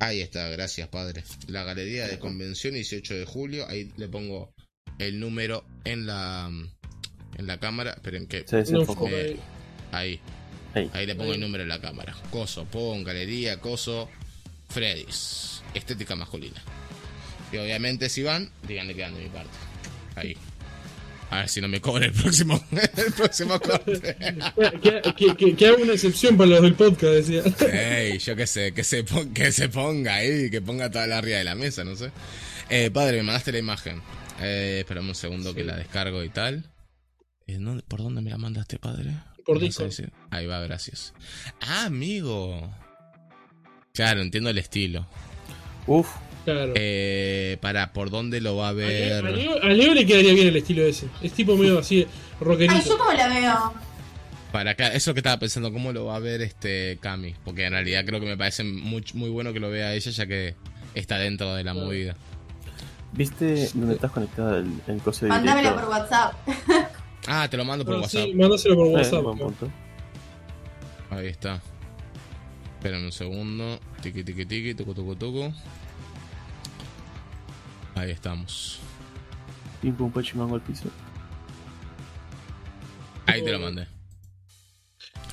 Ahí 0.00 0.20
está, 0.20 0.48
gracias 0.48 0.86
padre. 0.88 1.24
La 1.48 1.64
galería 1.64 2.06
de 2.06 2.18
convención 2.20 2.74
18 2.74 3.14
de 3.14 3.24
julio. 3.24 3.66
Ahí 3.68 3.92
le 3.96 4.06
pongo 4.08 4.52
el 4.98 5.20
número 5.20 5.64
en 5.84 6.06
la 6.06 6.50
en 7.36 7.46
la 7.46 7.58
cámara. 7.58 7.92
Esperen 7.92 8.26
que 8.26 8.42
desenfocó. 8.42 9.08
fue 9.08 9.30
Eh, 9.32 9.36
ahí. 9.92 10.20
Ahí. 10.74 10.90
Ahí 10.92 11.06
le 11.06 11.14
pongo 11.14 11.30
Ahí. 11.30 11.36
el 11.36 11.40
número 11.40 11.62
en 11.62 11.68
la 11.68 11.80
cámara. 11.80 12.14
Coso, 12.30 12.64
pon 12.66 13.04
galería, 13.04 13.58
coso, 13.60 14.08
Freddy's. 14.68 15.62
Estética 15.74 16.14
masculina. 16.16 16.62
Y 17.52 17.56
obviamente 17.56 18.08
si 18.08 18.22
van, 18.22 18.50
díganle 18.66 18.94
que 18.94 19.02
van 19.02 19.14
de 19.14 19.22
mi 19.22 19.28
parte. 19.28 19.50
Ahí. 20.16 20.36
A 21.30 21.40
ver 21.40 21.48
si 21.50 21.60
no 21.60 21.68
me 21.68 21.78
cobra 21.80 22.06
el 22.06 22.12
próximo 22.12 22.58
el 22.96 23.12
próximo 23.12 23.60
corte. 23.60 24.16
Que, 24.82 25.02
que, 25.14 25.36
que, 25.36 25.56
que 25.56 25.66
haga 25.66 25.76
una 25.76 25.92
excepción 25.92 26.36
para 26.38 26.50
los 26.50 26.62
del 26.62 26.74
podcast, 26.74 27.12
decía. 27.12 27.42
Ey, 27.70 28.18
yo 28.18 28.34
qué 28.34 28.46
sé, 28.46 28.72
que 28.72 28.82
se, 28.82 29.04
pon- 29.04 29.32
que 29.34 29.52
se 29.52 29.68
ponga 29.68 30.14
ahí, 30.16 30.50
que 30.50 30.62
ponga 30.62 30.90
toda 30.90 31.06
la 31.06 31.18
arriba 31.18 31.36
de 31.38 31.44
la 31.44 31.54
mesa, 31.54 31.84
no 31.84 31.96
sé. 31.96 32.10
Eh, 32.70 32.90
padre, 32.90 33.18
me 33.18 33.24
mandaste 33.24 33.52
la 33.52 33.58
imagen. 33.58 34.00
Eh, 34.40 34.78
espérame 34.80 35.08
un 35.08 35.14
segundo 35.14 35.54
que 35.54 35.64
la 35.64 35.76
descargo 35.76 36.22
y 36.22 36.28
tal. 36.28 36.64
¿dónde- 37.46 37.82
¿Por 37.82 38.02
dónde 38.02 38.20
me 38.20 38.30
la 38.30 38.38
mandaste, 38.38 38.78
padre? 38.78 39.12
Por 39.44 39.58
Discord. 39.58 39.90
si- 39.90 40.04
Ahí 40.30 40.46
va, 40.46 40.60
gracias. 40.60 41.14
Ah, 41.60 41.86
amigo. 41.86 42.70
Claro, 43.94 44.20
entiendo 44.20 44.50
el 44.50 44.58
estilo. 44.58 45.06
Uf, 45.86 46.08
Claro. 46.44 46.72
Eh, 46.76 47.58
para, 47.60 47.92
¿por 47.92 48.08
dónde 48.10 48.40
lo 48.40 48.56
va 48.56 48.68
a 48.68 48.70
A 48.70 48.72
Leo, 48.74 48.86
ver? 49.22 49.26
a 49.26 49.30
Leo- 49.30 49.62
a 49.62 49.68
Leo 49.68 49.92
le 49.94 50.06
quedaría 50.06 50.32
bien 50.32 50.48
el 50.48 50.56
estilo 50.56 50.82
ese. 50.84 51.06
Es 51.20 51.32
tipo 51.32 51.56
medio 51.56 51.78
así, 51.78 51.98
Ay, 52.00 52.06
rockerito. 52.40 52.84
yo 52.88 52.96
como 52.98 53.12
la 53.12 53.28
veo. 53.28 53.74
Para 54.52 54.70
acá, 54.70 54.86
eso 54.88 54.96
es 54.96 55.06
lo 55.08 55.14
que 55.14 55.20
estaba 55.20 55.38
pensando, 55.38 55.70
¿cómo 55.72 55.92
lo 55.92 56.06
va 56.06 56.16
a 56.16 56.20
ver 56.20 56.40
este 56.40 56.96
Cami? 57.02 57.34
Porque 57.44 57.64
en 57.66 57.72
realidad 57.72 58.04
creo 58.06 58.18
que 58.20 58.24
me 58.26 58.36
parece 58.38 58.64
muy, 58.64 59.04
muy 59.12 59.28
bueno 59.28 59.52
que 59.52 59.60
lo 59.60 59.68
vea 59.68 59.92
ella, 59.94 60.10
ya 60.10 60.26
que 60.26 60.54
está 60.94 61.18
dentro 61.18 61.54
de 61.54 61.64
la 61.64 61.72
Claro. 61.72 61.86
movida. 61.86 62.16
¿Viste 63.12 63.68
dónde 63.74 63.94
estás 63.94 64.10
conectado 64.12 64.56
el, 64.58 64.72
el 64.86 65.00
coso 65.00 65.26
de 65.26 65.32
por 65.32 65.88
WhatsApp. 65.88 66.34
Ah, 67.30 67.46
te 67.50 67.56
lo 67.58 67.64
mando 67.64 67.84
por 67.84 67.94
Ah, 67.96 68.00
WhatsApp. 68.00 68.24
sí, 68.24 68.34
mándaselo 68.34 68.76
por 68.76 68.86
Eh, 68.86 68.90
WhatsApp. 68.92 69.22
punto. 69.24 69.68
Ahí 71.10 71.26
está. 71.26 71.60
Espérame 72.78 73.04
un 73.06 73.12
segundo. 73.12 73.78
Tiki 74.00 74.24
tiki 74.24 74.46
tiki, 74.46 74.74
tucu 74.74 74.94
tucu 74.94 75.14
tucu. 75.16 75.52
Ahí 77.96 78.10
estamos. 78.12 78.78
Pim 79.82 79.94
pum 79.94 80.10
pachimango 80.10 80.54
al 80.54 80.60
piso. 80.62 80.88
Ahí 83.26 83.42
te 83.44 83.52
lo 83.52 83.58
mandé. 83.60 83.86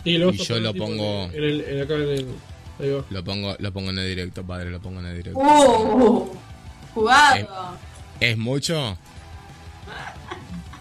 Y, 0.03 0.17
lo 0.17 0.31
Y 0.31 0.37
yo 0.37 0.59
lo 0.59 0.73
pongo- 0.73 1.29
En 1.31 1.43
el, 1.43 1.61
en 1.61 1.81
acá 1.81 1.93
en 1.95 2.01
el. 2.01 2.27
Ahí 2.79 2.89
va. 2.91 3.05
Lo 3.09 3.23
pongo, 3.23 3.55
lo 3.57 3.71
pongo 3.71 3.89
en 3.91 3.99
el 3.99 4.07
directo, 4.07 4.45
padre, 4.45 4.69
lo 4.69 4.81
pongo 4.81 4.99
en 4.99 5.05
el 5.05 5.17
directo. 5.17 5.39
Uh, 5.39 6.29
jugado. 6.95 7.77
¿Es 8.19 8.35
mucho? 8.37 8.97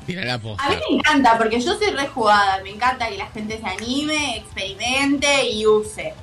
Tira 0.06 0.24
la 0.24 0.34
A 0.34 0.38
mí 0.38 0.42
posta. 0.42 0.68
me 0.68 0.96
encanta, 0.96 1.38
porque 1.38 1.60
yo 1.60 1.74
soy 1.78 1.90
rejugada. 1.90 2.62
Me 2.62 2.70
encanta 2.70 3.08
que 3.08 3.16
la 3.18 3.26
gente 3.26 3.58
se 3.58 3.66
anime, 3.66 4.36
experimente 4.38 5.48
y 5.50 5.66
use. 5.66 6.14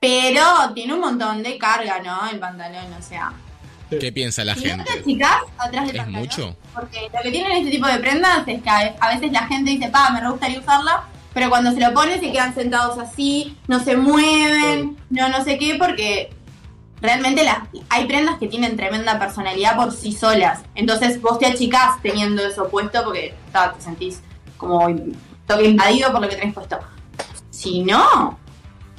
Pero 0.00 0.42
tiene 0.74 0.94
un 0.94 1.00
montón 1.00 1.42
de 1.42 1.58
carga, 1.58 2.00
¿no? 2.00 2.28
El 2.28 2.38
pantalón, 2.38 2.92
o 2.98 3.02
sea. 3.02 3.32
¿Qué 3.88 4.12
piensa 4.12 4.44
la 4.44 4.54
Si 4.54 4.64
no 4.64 4.84
te 4.84 4.90
gente? 4.92 5.00
achicás 5.00 5.42
atrás 5.58 5.86
del 5.86 5.96
¿Es 5.96 6.02
pantalón. 6.02 6.20
mucho? 6.20 6.56
Porque 6.74 7.08
lo 7.12 7.22
que 7.22 7.30
tienen 7.30 7.52
este 7.52 7.70
tipo 7.70 7.86
de 7.86 7.98
prendas 7.98 8.46
es 8.46 8.62
que 8.62 8.70
a 8.70 8.94
a 9.00 9.14
veces 9.14 9.32
la 9.32 9.46
gente 9.46 9.70
dice, 9.72 9.88
pa, 9.88 10.10
me 10.10 10.20
re 10.20 10.28
gustaría 10.30 10.60
usarla, 10.60 11.04
pero 11.34 11.50
cuando 11.50 11.72
se 11.72 11.80
lo 11.80 11.92
ponen 11.92 12.20
se 12.20 12.30
quedan 12.32 12.54
sentados 12.54 12.98
así, 12.98 13.56
no 13.66 13.82
se 13.82 13.96
mueven, 13.96 14.96
no 15.10 15.28
no 15.28 15.42
sé 15.44 15.58
qué, 15.58 15.74
porque 15.74 16.32
realmente 17.00 17.44
las, 17.44 17.58
hay 17.88 18.06
prendas 18.06 18.38
que 18.38 18.46
tienen 18.48 18.76
tremenda 18.76 19.18
personalidad 19.18 19.76
por 19.76 19.92
sí 19.92 20.12
solas. 20.12 20.60
Entonces 20.74 21.20
vos 21.20 21.38
te 21.38 21.46
achicás 21.46 22.00
teniendo 22.02 22.46
eso 22.46 22.68
puesto 22.68 23.02
porque 23.04 23.34
ta, 23.52 23.72
te 23.72 23.82
sentís 23.82 24.20
como 24.56 24.86
un 24.86 25.16
toque 25.46 25.64
invadido 25.64 26.12
por 26.12 26.20
lo 26.20 26.28
que 26.28 26.36
tenés 26.36 26.54
puesto. 26.54 26.78
Si 27.50 27.82
no, 27.82 28.38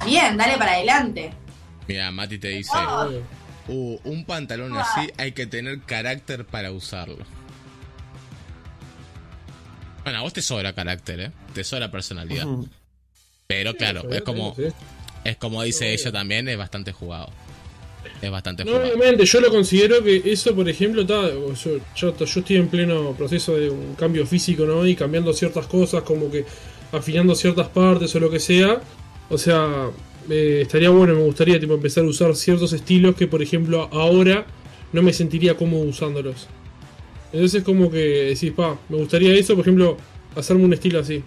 bien, 0.06 0.38
dale 0.38 0.58
para 0.58 0.74
adelante. 0.74 1.34
Mira, 1.88 2.12
Mati 2.12 2.38
te 2.38 2.50
dice, 2.50 2.72
Ah. 2.76 3.08
uh, 3.68 4.00
un 4.04 4.26
pantalón 4.26 4.76
así 4.78 5.12
hay 5.18 5.32
que 5.34 5.46
tener 5.46 5.82
carácter 5.82 6.46
para 6.46 6.72
usarlo. 6.72 7.24
Bueno, 10.04 10.20
a 10.20 10.22
vos 10.24 10.34
te 10.34 10.42
sobra 10.42 10.74
carácter, 10.74 11.20
¿eh? 11.20 11.32
Te 11.54 11.64
sobra 11.64 11.92
personalidad. 11.92 12.46
Pero 13.48 13.76
claro, 13.76 14.10
es 14.12 14.22
como, 14.24 14.56
es 15.24 15.38
como 15.38 15.62
dice 15.64 15.94
ella 15.94 16.12
también, 16.12 16.48
es 16.50 16.58
bastante 16.58 16.92
jugado. 16.92 17.30
Es 18.22 18.30
bastante 18.30 18.64
No, 18.64 18.76
obviamente, 18.76 19.26
yo 19.26 19.42
lo 19.42 19.50
considero 19.50 20.04
que 20.04 20.22
eso, 20.26 20.56
por 20.56 20.70
ejemplo, 20.70 21.02
está, 21.02 21.30
yo, 21.32 21.78
yo, 21.96 22.16
yo 22.18 22.40
estoy 22.40 22.56
en 22.56 22.68
pleno 22.68 23.14
proceso 23.14 23.56
de 23.58 23.70
un 23.70 23.96
cambio 23.96 24.26
físico, 24.28 24.66
¿no? 24.66 24.86
Y 24.86 24.96
cambiando 24.96 25.34
ciertas 25.34 25.66
cosas, 25.66 26.04
como 26.04 26.30
que 26.30 26.46
afinando 26.92 27.36
ciertas 27.36 27.68
partes 27.70 28.14
o 28.16 28.20
lo 28.20 28.30
que 28.30 28.40
sea. 28.40 28.82
O 29.30 29.38
sea, 29.38 29.90
eh, 30.30 30.60
estaría 30.62 30.90
bueno, 30.90 31.16
me 31.16 31.24
gustaría 31.24 31.60
tipo, 31.60 31.74
empezar 31.74 32.04
a 32.04 32.08
usar 32.08 32.36
ciertos 32.36 32.74
estilos 32.74 33.16
que, 33.16 33.28
por 33.28 33.42
ejemplo, 33.42 33.90
ahora 33.92 34.46
no 34.94 35.02
me 35.02 35.14
sentiría 35.14 35.58
cómodo 35.58 35.84
usándolos. 35.84 36.48
Entonces, 37.34 37.64
como 37.64 37.90
que 37.90 37.98
decís, 37.98 38.52
pa, 38.52 38.78
me 38.90 38.98
gustaría 38.98 39.34
eso, 39.34 39.56
por 39.56 39.64
ejemplo, 39.64 39.98
hacerme 40.36 40.66
un 40.66 40.74
estilo 40.74 41.00
así. 41.00 41.24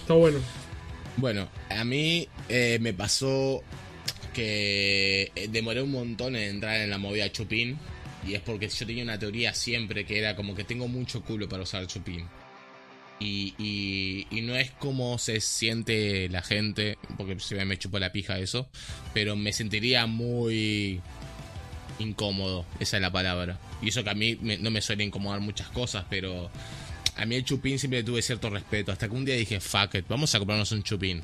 Está 0.00 0.14
bueno. 0.14 0.38
Bueno, 1.16 1.48
a 1.68 1.84
mí 1.84 2.28
eh, 2.48 2.78
me 2.80 2.94
pasó 2.94 3.62
eh, 4.40 5.48
demoré 5.50 5.82
un 5.82 5.92
montón 5.92 6.36
en 6.36 6.50
entrar 6.56 6.80
en 6.80 6.90
la 6.90 6.98
movida 6.98 7.30
chupín. 7.30 7.78
Y 8.26 8.34
es 8.34 8.40
porque 8.40 8.68
yo 8.68 8.86
tenía 8.86 9.04
una 9.04 9.18
teoría 9.18 9.54
siempre 9.54 10.04
que 10.04 10.18
era 10.18 10.36
como 10.36 10.54
que 10.54 10.64
tengo 10.64 10.88
mucho 10.88 11.22
culo 11.22 11.48
para 11.48 11.62
usar 11.62 11.86
chupín. 11.86 12.26
Y, 13.20 14.26
no 14.42 14.56
es 14.56 14.70
como 14.72 15.18
se 15.18 15.40
siente 15.40 16.28
la 16.28 16.42
gente, 16.42 16.98
porque 17.16 17.38
se 17.40 17.64
me 17.64 17.78
chupó 17.78 17.98
la 17.98 18.12
pija 18.12 18.38
eso, 18.38 18.68
pero 19.12 19.34
me 19.36 19.52
sentiría 19.52 20.06
muy 20.06 21.00
incómodo, 21.98 22.64
esa 22.78 22.96
es 22.96 23.02
la 23.02 23.10
palabra. 23.10 23.58
Y 23.82 23.88
eso 23.88 24.04
que 24.04 24.10
a 24.10 24.14
mí 24.14 24.38
no 24.40 24.70
me 24.70 24.80
suele 24.80 25.04
incomodar 25.04 25.40
muchas 25.40 25.68
cosas, 25.68 26.04
pero 26.08 26.50
a 27.16 27.26
mí 27.26 27.34
el 27.34 27.44
chupín 27.44 27.78
siempre 27.78 28.04
tuve 28.04 28.22
cierto 28.22 28.50
respeto. 28.50 28.92
Hasta 28.92 29.08
que 29.08 29.14
un 29.14 29.24
día 29.24 29.34
dije, 29.34 29.60
fuck 29.60 29.96
it, 29.96 30.06
vamos 30.08 30.34
a 30.34 30.38
comprarnos 30.38 30.70
un 30.72 30.82
chupín. 30.82 31.22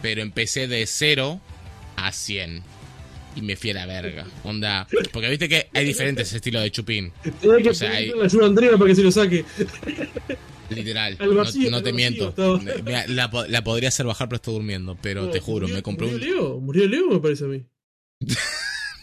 Pero 0.00 0.22
empecé 0.22 0.68
de 0.68 0.86
0 0.86 1.40
a 2.06 2.12
100. 2.12 2.62
y 3.36 3.42
me 3.42 3.54
fui 3.56 3.70
a 3.70 3.74
la 3.74 3.86
verga. 3.86 4.26
Onda. 4.44 4.86
Porque 5.12 5.28
viste 5.28 5.48
que 5.48 5.68
hay 5.72 5.84
diferentes 5.84 6.32
estilos 6.34 6.62
de 6.62 6.70
chupín. 6.72 7.12
Que 7.40 7.68
O 7.70 7.74
sea, 7.74 7.90
hay- 7.92 8.10
ayuda 8.10 8.44
a 8.44 8.46
Andrea 8.48 8.72
para 8.76 8.86
que 8.88 8.94
se 8.96 9.02
lo 9.02 9.12
saque. 9.12 9.44
Literal. 10.70 11.16
Al 11.20 11.34
vacío, 11.34 11.70
no, 11.70 11.78
no 11.78 11.82
te 11.82 11.92
miento. 11.92 12.34
Mira, 12.84 13.06
La, 13.06 13.30
la 13.48 13.62
podría 13.64 13.88
hacer 13.90 14.06
bajar, 14.06 14.28
pero 14.28 14.36
estoy 14.36 14.54
durmiendo. 14.54 14.98
Pero 15.00 15.30
te 15.30 15.40
juro, 15.40 15.66
Murió- 15.66 15.74
me 15.76 15.82
compré 15.82 16.08
murió 16.10 16.16
un. 16.18 16.36
Leo, 16.36 16.60
murió 16.60 16.86
Leo, 16.88 17.08
me 17.10 17.20
parece 17.20 17.44
a 17.44 17.48
mí. 17.48 17.64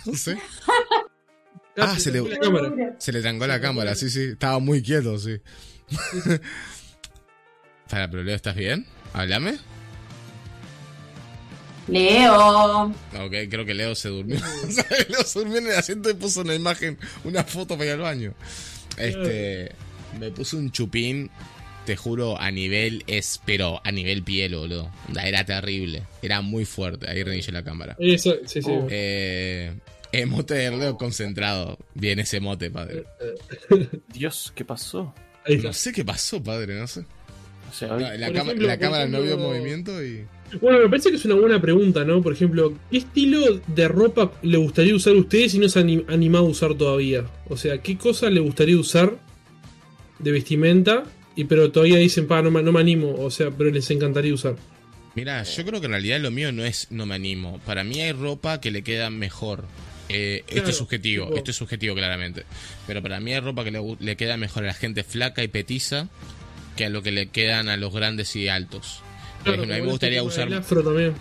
No 0.05 0.13
sé. 0.15 0.37
Ah, 1.77 1.91
Ah, 1.95 1.99
se 1.99 2.09
le- 2.09 2.21
la 2.21 2.37
cámara. 2.37 2.95
Se 2.99 3.11
le 3.11 3.21
trancó 3.21 3.45
la 3.47 3.59
cámara, 3.59 3.95
sí, 3.95 4.09
sí. 4.09 4.21
Estaba 4.31 4.59
muy 4.59 4.81
quieto, 4.81 5.17
sí. 5.19 5.35
Para, 7.89 8.09
pero 8.09 8.23
Leo, 8.23 8.35
¿estás 8.35 8.55
bien? 8.55 8.85
Háblame. 9.13 9.57
Leo. 11.87 12.85
Ok, 12.85 13.33
creo 13.49 13.65
que 13.65 13.73
Leo 13.73 13.95
se 13.95 14.09
durmió. 14.09 14.37
Leo 15.09 15.23
se 15.23 15.39
durmió 15.39 15.57
en 15.57 15.67
el 15.67 15.75
asiento 15.75 16.09
y 16.09 16.13
puso 16.13 16.41
una 16.41 16.55
imagen, 16.55 16.97
una 17.23 17.43
foto 17.43 17.75
para 17.77 17.85
ir 17.85 17.91
al 17.93 17.99
baño. 18.01 18.33
Este. 18.97 19.71
Me 20.19 20.31
puse 20.31 20.55
un 20.55 20.71
chupín, 20.71 21.29
te 21.85 21.95
juro, 21.97 22.39
a 22.39 22.49
nivel 22.49 23.03
es, 23.07 23.41
pero 23.45 23.81
a 23.83 23.91
nivel 23.91 24.23
piel, 24.23 24.55
boludo. 24.55 24.89
Era 25.21 25.45
terrible. 25.45 26.03
Era 26.21 26.41
muy 26.41 26.65
fuerte. 26.65 27.09
Ahí 27.09 27.21
renillé 27.23 27.51
la 27.51 27.63
cámara. 27.63 27.95
Eso, 27.99 28.33
sí, 28.45 28.61
sí. 28.61 28.71
Oh. 28.71 28.87
Eh. 28.89 29.73
Emote 30.11 30.53
de 30.53 30.71
Leo 30.71 30.97
concentrado. 30.97 31.77
Bien 31.93 32.19
ese 32.19 32.37
emote, 32.37 32.71
padre. 32.71 33.03
Dios, 34.07 34.53
¿qué 34.55 34.63
pasó? 34.63 35.13
No 35.61 35.73
sé 35.73 35.91
qué 35.91 36.05
pasó, 36.05 36.41
padre, 36.41 36.75
no 36.79 36.87
sé. 36.87 37.01
O 37.69 37.73
sea, 37.73 37.89
No, 37.89 37.95
hoy- 37.95 38.17
la, 38.17 38.27
ejemplo, 38.29 38.67
cámara 38.79 39.05
no 39.07 39.21
vio 39.21 39.37
movimiento 39.37 40.01
y. 40.03 40.25
Bueno, 40.61 40.79
me 40.79 40.89
parece 40.89 41.09
que 41.09 41.17
es 41.17 41.25
una 41.25 41.35
buena 41.35 41.59
pregunta, 41.59 42.05
¿no? 42.05 42.21
Por 42.21 42.31
ejemplo, 42.33 42.73
¿qué 42.91 42.97
estilo 42.99 43.59
de 43.67 43.87
ropa 43.87 44.31
le 44.41 44.57
gustaría 44.57 44.95
usar 44.95 45.13
a 45.13 45.17
usted 45.19 45.47
si 45.49 45.59
no 45.59 45.67
se 45.67 45.79
ha 45.79 45.81
anim- 45.81 46.05
animado 46.07 46.45
a 46.45 46.49
usar 46.49 46.75
todavía? 46.75 47.25
O 47.49 47.57
sea, 47.57 47.79
¿qué 47.81 47.97
cosa 47.97 48.29
le 48.29 48.39
gustaría 48.39 48.77
usar 48.77 49.17
de 50.19 50.31
vestimenta? 50.31 51.03
Y 51.35 51.45
pero 51.45 51.71
todavía 51.71 51.97
dicen, 51.97 52.27
pa, 52.27 52.41
no 52.41 52.51
me, 52.51 52.63
no 52.63 52.71
me 52.71 52.79
animo, 52.79 53.13
o 53.15 53.29
sea, 53.29 53.51
pero 53.51 53.69
les 53.69 53.89
encantaría 53.91 54.33
usar. 54.33 54.55
Mira, 55.15 55.43
yo 55.43 55.65
creo 55.65 55.79
que 55.81 55.87
en 55.87 55.91
realidad 55.93 56.19
lo 56.21 56.31
mío 56.31 56.51
no 56.51 56.63
es 56.63 56.87
no 56.91 57.05
me 57.05 57.15
animo. 57.15 57.59
Para 57.65 57.83
mí 57.83 57.99
hay 58.01 58.11
ropa 58.13 58.61
que 58.61 58.71
le 58.71 58.83
queda 58.83 59.09
mejor. 59.09 59.65
Eh, 60.07 60.43
esto 60.47 60.69
es 60.69 60.77
subjetivo, 60.77 61.25
tipo- 61.25 61.37
esto 61.37 61.51
es 61.51 61.57
subjetivo 61.57 61.95
claramente. 61.95 62.43
Pero 62.85 63.01
para 63.01 63.19
mí 63.19 63.33
hay 63.33 63.39
ropa 63.39 63.63
que 63.63 63.71
le, 63.71 63.79
le 63.99 64.15
queda 64.15 64.37
mejor 64.37 64.63
a 64.63 64.67
la 64.67 64.73
gente 64.73 65.03
flaca 65.03 65.43
y 65.43 65.47
petiza 65.47 66.07
que 66.77 66.85
a 66.85 66.89
lo 66.89 67.01
que 67.01 67.11
le 67.11 67.27
quedan 67.29 67.67
a 67.69 67.77
los 67.77 67.93
grandes 67.93 68.35
y 68.35 68.47
altos. 68.47 69.01
Claro, 69.45 69.63
a 69.63 69.65
mí 69.65 69.71
me 69.71 69.81
gustaría 69.81 70.23
usar... 70.23 70.49
del 70.49 70.59
afro 70.59 70.83
también. 70.83 71.13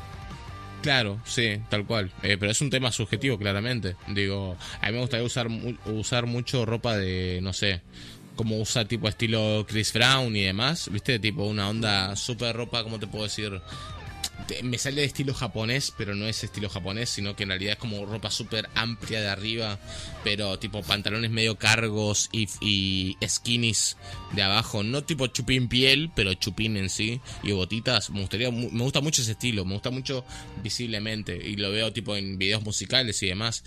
Claro, 0.83 1.19
sí, 1.25 1.61
tal 1.71 1.87
cual. 1.87 2.11
Eh, 2.23 2.37
pero 2.39 2.53
es 2.53 2.61
un 2.61 2.69
tema 2.69 2.93
subjetivo, 2.93 3.39
claramente. 3.39 3.97
Digo, 4.09 4.57
a 4.81 4.87
mí 4.87 4.93
me 4.93 5.01
gustaría 5.01 5.25
usar, 5.25 5.49
usar 5.87 6.27
mucho 6.27 6.67
ropa 6.67 6.97
de, 6.97 7.41
no 7.43 7.55
sé, 7.55 7.81
como 8.37 8.59
usa 8.59 8.85
tipo 8.85 9.09
estilo 9.09 9.65
Chris 9.69 9.93
Brown 9.93 10.37
y 10.37 10.43
demás. 10.43 10.91
¿Viste? 10.93 11.19
Tipo 11.19 11.45
una 11.45 11.69
onda 11.69 12.17
super 12.17 12.55
ropa, 12.55 12.83
¿cómo 12.83 12.99
te 12.99 13.07
puedo 13.07 13.25
decir? 13.25 13.61
Me 14.63 14.79
sale 14.79 15.01
de 15.01 15.07
estilo 15.07 15.33
japonés, 15.33 15.93
pero 15.97 16.15
no 16.15 16.27
es 16.27 16.45
estilo 16.45 16.69
japonés, 16.69 17.09
sino 17.09 17.35
que 17.35 17.45
en 17.45 17.51
realidad 17.51 17.73
es 17.75 17.79
como 17.79 18.05
ropa 18.05 18.31
súper 18.31 18.69
amplia 18.75 19.21
de 19.21 19.29
arriba, 19.29 19.79
pero 20.23 20.59
tipo 20.59 20.83
pantalones 20.83 21.31
medio 21.31 21.57
cargos 21.57 22.29
y, 22.31 22.49
y 22.61 23.17
skinnies 23.27 23.97
de 24.33 24.43
abajo, 24.43 24.83
no 24.83 25.03
tipo 25.05 25.29
chupín 25.29 25.69
piel, 25.69 26.11
pero 26.15 26.35
chupín 26.35 26.77
en 26.77 26.91
sí, 26.91 27.21
y 27.43 27.53
botitas. 27.53 28.11
Me 28.11 28.21
gustaría, 28.21 28.51
me 28.51 28.83
gusta 28.83 29.01
mucho 29.01 29.23
ese 29.23 29.33
estilo, 29.33 29.65
me 29.65 29.75
gusta 29.75 29.91
mucho 29.91 30.25
visiblemente, 30.63 31.37
y 31.37 31.57
lo 31.57 31.71
veo 31.71 31.93
tipo 31.93 32.15
en 32.17 32.37
videos 32.37 32.63
musicales 32.63 33.23
y 33.23 33.29
demás. 33.29 33.65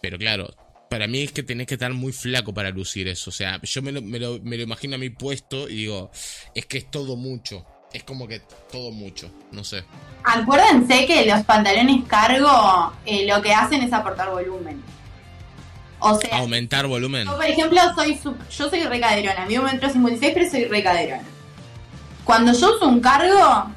Pero 0.00 0.16
claro, 0.16 0.54
para 0.90 1.06
mí 1.06 1.22
es 1.22 1.32
que 1.32 1.42
tenés 1.42 1.66
que 1.66 1.74
estar 1.74 1.92
muy 1.92 2.12
flaco 2.12 2.52
para 2.52 2.70
lucir 2.70 3.08
eso. 3.08 3.30
O 3.30 3.32
sea, 3.32 3.60
yo 3.62 3.80
me 3.80 3.92
lo, 3.92 4.02
me 4.02 4.18
lo, 4.18 4.40
me 4.40 4.56
lo 4.56 4.64
imagino 4.64 4.96
a 4.96 4.98
mí 4.98 5.08
puesto 5.10 5.68
y 5.68 5.76
digo, 5.76 6.10
es 6.54 6.66
que 6.66 6.78
es 6.78 6.90
todo 6.90 7.16
mucho. 7.16 7.64
Es 7.92 8.04
como 8.04 8.28
que 8.28 8.40
todo 8.70 8.90
mucho, 8.92 9.30
no 9.50 9.64
sé. 9.64 9.84
Acuérdense 10.24 11.06
que 11.06 11.26
los 11.26 11.42
pantalones 11.44 12.04
cargo 12.06 12.92
eh, 13.04 13.26
lo 13.26 13.42
que 13.42 13.52
hacen 13.52 13.82
es 13.82 13.92
aportar 13.92 14.30
volumen. 14.30 14.80
O 15.98 16.18
sea, 16.18 16.38
Aumentar 16.38 16.86
volumen. 16.86 17.26
yo 17.26 17.36
por 17.36 17.44
ejemplo 17.44 17.80
soy 17.94 18.14
sup- 18.16 18.48
yo 18.48 18.70
soy 18.70 18.84
recaderona, 18.84 19.44
mido 19.46 19.62
un 19.62 19.70
metro 19.70 19.90
56 19.90 20.32
pero 20.34 20.50
soy 20.50 20.64
recaderona. 20.64 21.22
Cuando 22.24 22.52
yo 22.52 22.76
uso 22.76 22.88
un 22.88 23.00
cargo, 23.00 23.70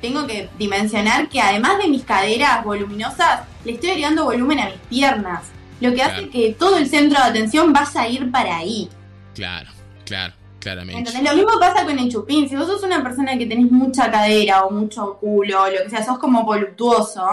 tengo 0.00 0.26
que 0.26 0.48
dimensionar 0.58 1.28
que 1.28 1.40
además 1.40 1.78
de 1.78 1.88
mis 1.88 2.02
caderas 2.02 2.64
voluminosas, 2.64 3.42
le 3.64 3.72
estoy 3.72 3.90
agregando 3.90 4.24
volumen 4.24 4.58
a 4.60 4.66
mis 4.66 4.78
piernas. 4.90 5.44
Lo 5.80 5.92
que 5.94 6.02
hace 6.02 6.28
que 6.28 6.54
todo 6.58 6.76
el 6.76 6.88
centro 6.88 7.18
de 7.22 7.24
atención 7.30 7.72
vaya 7.72 8.02
a 8.02 8.08
ir 8.08 8.30
para 8.30 8.56
ahí. 8.58 8.88
Claro, 9.34 9.70
claro, 10.04 10.34
claramente. 10.62 10.98
Entonces 10.98 11.22
lo 11.22 11.34
mismo 11.36 11.58
pasa 11.60 11.84
con 11.84 11.98
el 11.98 12.10
chupín. 12.10 12.48
Si 12.48 12.56
vos 12.56 12.66
sos 12.66 12.82
una 12.84 13.02
persona 13.02 13.36
que 13.36 13.46
tenés 13.46 13.70
mucha 13.70 14.10
cadera 14.10 14.64
o 14.64 14.70
mucho 14.70 15.18
culo, 15.18 15.62
o 15.64 15.70
lo 15.70 15.82
que 15.82 15.90
sea, 15.90 16.04
sos 16.04 16.18
como 16.18 16.44
voluptuoso, 16.44 17.26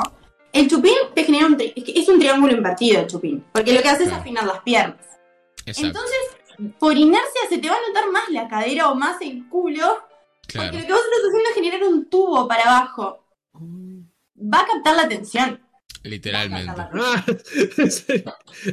el 0.51 0.67
chupín 0.69 0.93
te 1.13 1.23
genera 1.23 1.45
un 1.45 1.57
tri- 1.57 1.73
es 1.75 1.83
que 1.83 1.99
es 1.99 2.09
un 2.09 2.19
triángulo 2.19 2.53
invertido 2.53 3.01
el 3.01 3.07
chupín. 3.07 3.45
Porque 3.53 3.73
lo 3.73 3.81
que 3.81 3.89
hace 3.89 4.03
es 4.05 4.11
afinar 4.11 4.45
las 4.45 4.61
piernas. 4.61 4.97
Exacto, 5.65 5.87
Entonces, 5.87 6.19
por 6.79 6.97
inercia 6.97 7.41
se 7.47 7.59
te 7.59 7.69
va 7.69 7.75
a 7.75 7.87
notar 7.87 8.09
más 8.11 8.29
la 8.29 8.47
cadera 8.47 8.89
o 8.89 8.95
más 8.95 9.21
el 9.21 9.47
culo. 9.47 9.85
claro. 10.47 10.71
Porque 10.71 10.81
lo 10.81 10.87
que 10.87 10.93
vos 10.93 11.01
estás 11.03 11.19
haciendo 11.29 11.49
es 11.49 11.55
generar 11.55 11.83
un 11.83 12.09
tubo 12.09 12.47
para 12.47 12.63
abajo. 12.63 13.23
Va 13.55 14.59
a 14.61 14.65
captar 14.65 14.95
la 14.95 15.03
atención. 15.03 15.61
Literalmente. 16.03 16.73
La 16.77 16.89
Ah, 16.93 17.25
atención. 17.27 18.23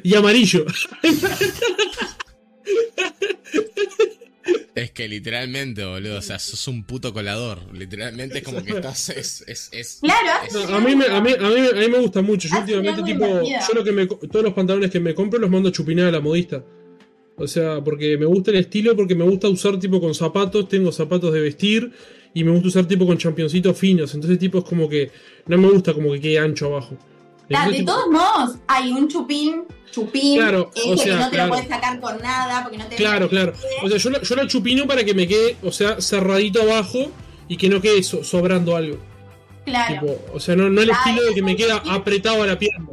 y 0.02 0.14
amarillo. 0.14 0.64
Es 4.74 4.90
que 4.90 5.08
literalmente, 5.08 5.84
boludo, 5.84 6.18
o 6.18 6.22
sea, 6.22 6.38
sos 6.38 6.68
un 6.68 6.84
puto 6.84 7.12
colador. 7.14 7.60
Literalmente 7.74 8.38
es 8.38 8.44
como 8.44 8.62
que 8.62 8.72
estás. 8.72 9.08
Es, 9.08 9.42
es, 9.46 9.68
es, 9.72 9.98
Claro, 10.02 10.46
es- 10.46 10.54
A 10.70 10.80
mí, 10.80 10.94
me, 10.94 11.06
a, 11.06 11.20
mí, 11.20 11.30
a, 11.32 11.48
mí, 11.48 11.60
a 11.72 11.74
mí 11.80 11.88
me 11.88 11.98
gusta 11.98 12.20
mucho. 12.22 12.48
Yo 12.48 12.58
últimamente, 12.60 13.02
tipo, 13.02 13.26
yo 13.42 13.74
lo 13.74 13.82
que 13.84 13.92
me, 13.92 14.06
co- 14.06 14.18
todos 14.30 14.44
los 14.44 14.52
pantalones 14.54 14.90
que 14.90 15.00
me 15.00 15.14
compro 15.14 15.38
los 15.38 15.50
mando 15.50 15.70
a 15.70 15.72
chupinar 15.72 16.06
a 16.08 16.12
la 16.12 16.20
modista. 16.20 16.62
O 17.36 17.46
sea, 17.46 17.82
porque 17.82 18.16
me 18.18 18.26
gusta 18.26 18.50
el 18.50 18.58
estilo, 18.58 18.94
porque 18.96 19.14
me 19.14 19.24
gusta 19.24 19.48
usar 19.48 19.78
tipo 19.78 20.00
con 20.00 20.14
zapatos, 20.14 20.68
tengo 20.68 20.90
zapatos 20.92 21.32
de 21.34 21.40
vestir 21.40 21.90
y 22.34 22.44
me 22.44 22.50
gusta 22.50 22.68
usar 22.68 22.86
tipo 22.88 23.06
con 23.06 23.16
championcitos 23.18 23.78
finos. 23.78 24.14
Entonces, 24.14 24.38
tipo, 24.38 24.58
es 24.58 24.64
como 24.64 24.88
que 24.88 25.10
no 25.46 25.58
me 25.58 25.68
gusta 25.68 25.92
como 25.94 26.12
que 26.12 26.20
quede 26.20 26.38
ancho 26.38 26.66
abajo. 26.66 26.98
Claro, 27.48 27.70
de 27.70 27.82
todos 27.84 28.06
modos, 28.10 28.56
hay 28.66 28.92
un 28.92 29.08
chupín, 29.08 29.64
chupín, 29.92 30.38
Claro, 30.40 30.70
ese 30.74 30.92
o 30.92 30.96
sea, 30.96 31.04
que 31.04 31.10
no 31.20 31.24
te 31.26 31.30
claro. 31.30 31.48
lo 31.48 31.54
puedes 31.54 31.68
sacar 31.68 32.00
con 32.00 32.18
nada, 32.20 32.62
porque 32.62 32.78
no 32.78 32.86
te 32.86 32.96
Claro, 32.96 33.28
claro. 33.28 33.52
O 33.84 33.88
sea, 33.88 33.98
yo 33.98 34.10
lo, 34.10 34.20
yo 34.22 34.34
lo 34.36 34.46
chupino 34.48 34.86
para 34.86 35.04
que 35.04 35.14
me 35.14 35.28
quede, 35.28 35.56
o 35.62 35.70
sea, 35.70 36.00
cerradito 36.00 36.60
abajo 36.62 36.98
y 37.48 37.56
que 37.56 37.68
no 37.68 37.80
quede 37.80 38.02
so- 38.02 38.24
sobrando 38.24 38.74
algo. 38.76 38.98
Claro. 39.64 40.00
Tipo, 40.00 40.18
o 40.34 40.40
sea, 40.40 40.56
no, 40.56 40.68
no 40.68 40.80
el 40.80 40.90
estilo 40.90 41.22
de 41.22 41.34
que 41.34 41.42
me 41.42 41.54
queda 41.56 41.76
chupín. 41.78 41.92
apretado 41.92 42.42
a 42.42 42.46
la 42.46 42.58
pierna. 42.58 42.86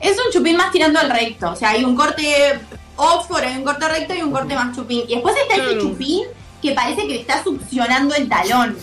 Es 0.00 0.16
un 0.24 0.32
chupín 0.32 0.56
más 0.56 0.70
tirando 0.72 0.98
al 1.00 1.10
recto. 1.10 1.50
O 1.50 1.56
sea, 1.56 1.70
hay 1.70 1.84
un 1.84 1.96
corte 1.96 2.58
Oxford, 2.96 3.42
hay 3.44 3.56
un 3.58 3.64
corte 3.64 3.88
recto 3.88 4.14
y 4.14 4.22
un 4.22 4.30
corte 4.32 4.54
más 4.54 4.74
chupín. 4.76 5.02
Y 5.08 5.14
después 5.14 5.34
está 5.36 5.54
Claro. 5.54 5.80
chupín 5.80 6.24
que 6.62 6.72
parece 6.72 7.02
que 7.02 7.14
le 7.14 7.20
está 7.20 7.42
succionando 7.44 8.14
el 8.16 8.28
talón 8.28 8.76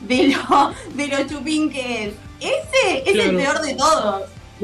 de 0.00 0.28
lo, 0.28 0.72
de 0.94 1.06
lo 1.08 1.26
chupín 1.28 1.70
que 1.70 2.04
es. 2.08 2.12
Ese 2.40 3.02
es 3.06 3.14
el 3.26 3.36
peor 3.36 3.60
de 3.62 3.74
todos. 3.74 4.22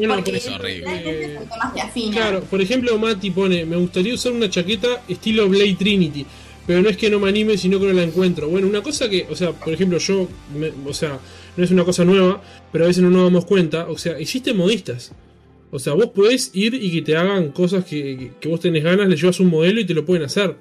Bueno, 0.09 0.25
porque 0.25 0.31
por 0.33 0.39
es 0.39 0.49
horrible. 0.49 0.95
es 0.95 1.73
que 1.75 1.81
afina. 1.81 2.17
Claro, 2.17 2.41
por 2.45 2.61
ejemplo, 2.61 2.99
Mati 2.99 3.31
pone, 3.31 3.65
me 3.65 3.77
gustaría 3.77 4.15
usar 4.15 4.33
una 4.33 4.49
chaqueta 4.51 5.03
estilo 5.09 5.49
Blade 5.49 5.77
Trinity, 5.79 6.25
pero 6.67 6.83
no 6.83 6.89
es 6.89 6.97
que 6.97 7.11
no 7.11 7.19
me 7.21 7.29
anime, 7.29 7.57
sino 7.59 7.79
que 7.81 7.87
no 7.87 7.93
la 7.93 8.03
encuentro. 8.03 8.49
Bueno, 8.49 8.67
una 8.69 8.83
cosa 8.83 9.09
que, 9.09 9.27
o 9.31 9.35
sea, 9.37 9.53
por 9.53 9.73
ejemplo, 9.73 9.99
yo, 9.99 10.29
me- 10.57 10.73
o 10.89 10.93
sea, 10.95 11.19
no 11.57 11.65
es 11.65 11.71
una 11.71 11.85
cosa 11.85 12.05
nueva, 12.05 12.43
pero 12.73 12.85
a 12.85 12.89
veces 12.89 13.03
no 13.03 13.11
nos 13.11 13.25
damos 13.25 13.45
cuenta, 13.45 13.89
o 13.89 13.99
sea, 13.99 14.19
existen 14.19 14.57
modistas. 14.57 15.13
O 15.73 15.79
sea, 15.79 15.93
vos 15.93 16.07
podés 16.09 16.51
ir 16.55 16.75
y 16.75 16.91
que 16.91 17.03
te 17.03 17.17
hagan 17.17 17.51
cosas 17.51 17.85
que, 17.85 18.17
que- 18.17 18.31
que 18.41 18.49
vos 18.49 18.61
tenés 18.61 18.83
ganas, 18.83 19.09
le 19.09 19.17
llevas 19.17 19.39
un 19.41 19.49
modelo 19.49 19.81
y 19.81 19.85
te 19.85 19.95
lo 19.95 20.05
pueden 20.05 20.25
hacer. 20.25 20.57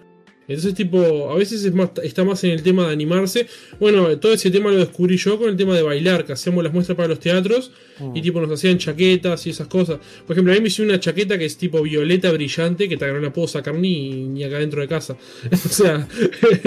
Entonces, 0.49 0.73
tipo, 0.73 1.30
a 1.30 1.35
veces 1.35 1.63
es 1.63 1.73
más, 1.76 1.91
está 2.01 2.23
más 2.23 2.43
en 2.43 2.49
el 2.49 2.63
tema 2.63 2.88
de 2.88 2.93
animarse. 2.93 3.45
Bueno, 3.80 4.17
todo 4.17 4.34
ese 4.34 4.49
tema 4.49 4.71
lo 4.71 4.77
descubrí 4.77 5.15
yo 5.15 5.38
con 5.38 5.47
el 5.47 5.55
tema 5.55 5.76
de 5.76 5.84
bailar, 5.84 6.26
que 6.26 6.34
hacíamos 6.34 6.63
las 6.63 6.73
muestras 6.73 6.95
para 6.95 7.07
los 7.07 7.19
teatros 7.19 7.71
y 8.15 8.21
tipo 8.21 8.41
nos 8.41 8.49
hacían 8.51 8.80
chaquetas 8.80 9.45
y 9.45 9.51
esas 9.51 9.67
cosas. 9.67 9.99
Por 10.26 10.34
ejemplo, 10.34 10.51
a 10.51 10.55
mí 10.55 10.61
me 10.61 10.69
hicieron 10.69 10.89
una 10.89 10.99
chaqueta 10.99 11.38
que 11.38 11.45
es 11.45 11.55
tipo 11.55 11.84
violeta 11.84 12.31
brillante, 12.31 12.89
que 12.89 12.97
tal, 12.97 13.13
no 13.13 13.19
la 13.19 13.31
puedo 13.31 13.47
sacar 13.47 13.76
ni, 13.76 14.23
ni 14.23 14.43
acá 14.43 14.57
dentro 14.57 14.81
de 14.81 14.88
casa. 14.88 15.15
o 15.51 15.69
sea, 15.69 16.07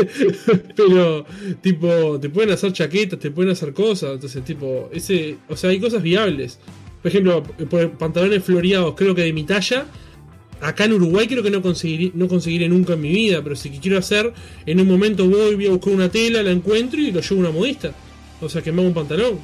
pero 0.77 1.27
tipo, 1.61 2.21
te 2.21 2.29
pueden 2.29 2.53
hacer 2.53 2.73
chaquetas, 2.73 3.19
te 3.19 3.33
pueden 3.33 3.51
hacer 3.51 3.73
cosas. 3.73 4.13
Entonces, 4.13 4.45
tipo, 4.45 4.91
ese, 4.93 5.39
o 5.49 5.57
sea, 5.57 5.71
hay 5.71 5.81
cosas 5.81 6.05
viables. 6.05 6.61
Por 7.03 7.11
ejemplo, 7.11 7.43
por 7.69 7.91
pantalones 7.99 8.45
floreados, 8.45 8.95
creo 8.95 9.13
que 9.13 9.23
de 9.23 9.33
mi 9.33 9.43
talla. 9.43 9.87
Acá 10.63 10.85
en 10.85 10.93
Uruguay 10.93 11.27
creo 11.27 11.43
que 11.43 11.51
no 11.51 11.61
conseguiré, 11.61 12.13
no 12.15 12.29
conseguiré 12.29 12.69
nunca 12.69 12.93
en 12.93 13.01
mi 13.01 13.11
vida, 13.11 13.43
pero 13.43 13.57
si 13.57 13.69
que 13.69 13.81
quiero 13.81 13.99
hacer, 13.99 14.33
en 14.65 14.81
un 14.81 14.87
momento 14.87 15.29
voy, 15.29 15.57
voy 15.57 15.67
a 15.67 15.71
buscar 15.71 15.93
una 15.93 16.09
tela, 16.09 16.41
la 16.43 16.53
encuentro 16.53 17.01
y 17.01 17.11
lo 17.11 17.21
llevo 17.21 17.35
a 17.35 17.39
una 17.39 17.51
modista. 17.51 17.93
O 18.41 18.49
sea, 18.49 18.63
que 18.63 18.71
me 18.71 18.81
hago 18.81 18.89
un 18.89 18.95
pantalón. 18.95 19.41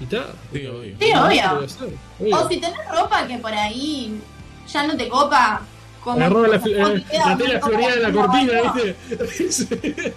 Y 0.00 0.04
está. 0.04 0.32
Sí, 0.52 0.66
obvio. 0.66 2.36
O 2.36 2.48
si 2.48 2.56
tenés 2.58 2.78
ropa 2.90 3.26
que 3.26 3.38
por 3.38 3.52
ahí 3.52 4.20
ya 4.70 4.86
no 4.86 4.96
te 4.96 5.08
copa. 5.08 5.62
La, 6.14 6.26
eh, 6.26 7.04
la 7.12 7.36
tela 7.36 7.58
no 7.58 7.66
floreada 7.66 7.96
de 7.96 8.02
la 8.02 8.12
cortina, 8.12 8.52
¿viste? 9.38 10.14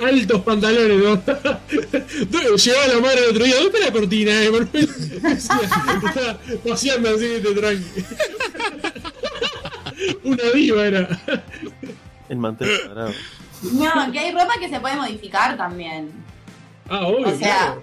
Altos 0.04 0.42
pantalones, 0.42 0.98
¿no? 1.02 1.22
Llegaba 2.56 2.86
la 2.86 3.00
madre 3.00 3.24
el 3.24 3.30
otro 3.30 3.44
día, 3.44 3.54
¿dónde 3.54 3.78
está 3.78 3.86
la 3.86 3.92
cortina, 3.92 4.42
eh, 4.42 4.50
Manuel? 4.50 4.90
Estaba 5.38 6.38
paseando 6.68 7.08
así, 7.14 7.40
te 7.42 7.54
tranqui. 7.54 8.04
Una 10.24 10.42
diva 10.54 10.86
era. 10.86 11.08
El 12.28 12.36
mantel 12.36 12.68
sagrado. 12.82 13.12
No, 13.62 14.12
que 14.12 14.18
hay 14.18 14.32
ropa 14.32 14.54
que 14.60 14.68
se 14.68 14.80
puede 14.80 14.96
modificar 14.96 15.56
también. 15.56 16.12
Ah, 16.88 17.06
obvio, 17.06 17.28
O 17.28 17.36
sea, 17.36 17.38
claro. 17.38 17.82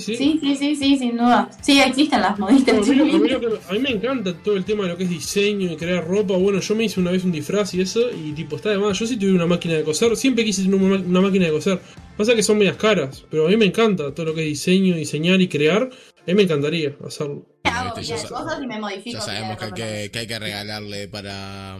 Sí, 0.00 0.16
sí. 0.16 0.16
Sí, 0.16 0.38
sí, 0.42 0.56
sí, 0.56 0.76
sí, 0.76 0.98
sin 0.98 1.16
duda. 1.16 1.50
Sí, 1.60 1.80
existen 1.80 2.20
las 2.20 2.38
modistas. 2.38 2.74
a, 2.74 2.92
mí, 2.92 3.30
a 3.68 3.72
me 3.80 3.90
encanta 3.90 4.32
todo 4.42 4.56
el 4.56 4.64
tema 4.64 4.84
de 4.84 4.90
lo 4.90 4.96
que 4.96 5.04
es 5.04 5.10
diseño 5.10 5.70
y 5.72 5.76
crear 5.76 6.06
ropa. 6.06 6.36
Bueno, 6.36 6.60
yo 6.60 6.74
me 6.74 6.84
hice 6.84 7.00
una 7.00 7.10
vez 7.10 7.24
un 7.24 7.32
disfraz 7.32 7.74
y 7.74 7.80
eso, 7.80 8.10
y 8.10 8.32
tipo, 8.32 8.56
está 8.56 8.70
de 8.70 8.78
más. 8.78 8.98
Yo 8.98 9.06
sí 9.06 9.16
tuve 9.16 9.32
una 9.32 9.46
máquina 9.46 9.74
de 9.74 9.82
coser, 9.84 10.16
siempre 10.16 10.44
quise 10.44 10.62
tener 10.62 10.80
una, 10.80 10.96
una 10.96 11.20
máquina 11.20 11.46
de 11.46 11.52
coser. 11.52 11.80
Pasa 12.16 12.34
que 12.34 12.42
son 12.42 12.58
medias 12.58 12.76
caras, 12.76 13.24
pero 13.30 13.46
a 13.46 13.50
mí 13.50 13.56
me 13.56 13.66
encanta 13.66 14.14
todo 14.14 14.26
lo 14.26 14.34
que 14.34 14.42
es 14.42 14.48
diseño, 14.48 14.96
diseñar 14.96 15.40
y 15.40 15.48
crear. 15.48 15.82
A 15.82 16.24
mí 16.26 16.34
me 16.34 16.42
encantaría 16.44 16.96
hacerlo. 17.06 17.46
hago 17.64 17.94
pila 17.94 18.06
ya 18.06 18.14
de 18.16 18.20
sa- 18.22 18.28
cosas 18.28 18.62
y 18.62 18.66
me 18.66 18.80
modifico. 18.80 19.18
Ya 19.18 19.20
sabemos 19.20 19.58
que 19.58 19.64
hay 19.66 19.72
que, 19.72 20.10
que 20.10 20.18
hay 20.20 20.26
que 20.26 20.38
regalarle 20.38 21.08
para, 21.08 21.78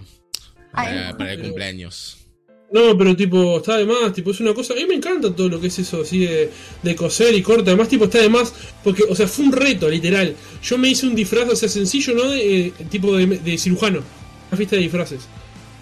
para 0.72 1.32
el 1.32 1.40
cumpleaños. 1.40 2.25
No, 2.72 2.98
pero 2.98 3.14
tipo, 3.16 3.58
está 3.58 3.76
de 3.76 3.86
más, 3.86 4.12
tipo, 4.12 4.32
es 4.32 4.40
una 4.40 4.52
cosa. 4.52 4.74
A 4.74 4.76
mí 4.76 4.84
me 4.86 4.94
encanta 4.94 5.34
todo 5.34 5.48
lo 5.48 5.60
que 5.60 5.68
es 5.68 5.78
eso 5.78 6.02
así 6.02 6.18
de, 6.20 6.50
de 6.82 6.96
coser 6.96 7.32
y 7.34 7.40
corte. 7.42 7.70
Además, 7.70 7.88
tipo, 7.88 8.06
está 8.06 8.18
de 8.20 8.28
más, 8.28 8.52
porque, 8.82 9.04
o 9.08 9.14
sea, 9.14 9.28
fue 9.28 9.44
un 9.44 9.52
reto, 9.52 9.88
literal. 9.88 10.34
Yo 10.62 10.76
me 10.76 10.88
hice 10.88 11.06
un 11.06 11.14
disfraz, 11.14 11.48
o 11.48 11.56
sea, 11.56 11.68
sencillo, 11.68 12.14
¿no? 12.14 12.28
De, 12.30 12.66
eh, 12.66 12.72
tipo 12.90 13.16
de, 13.16 13.26
de 13.26 13.58
cirujano. 13.58 14.00
Una 14.48 14.56
fiesta 14.56 14.76
de 14.76 14.82
disfraces. 14.82 15.20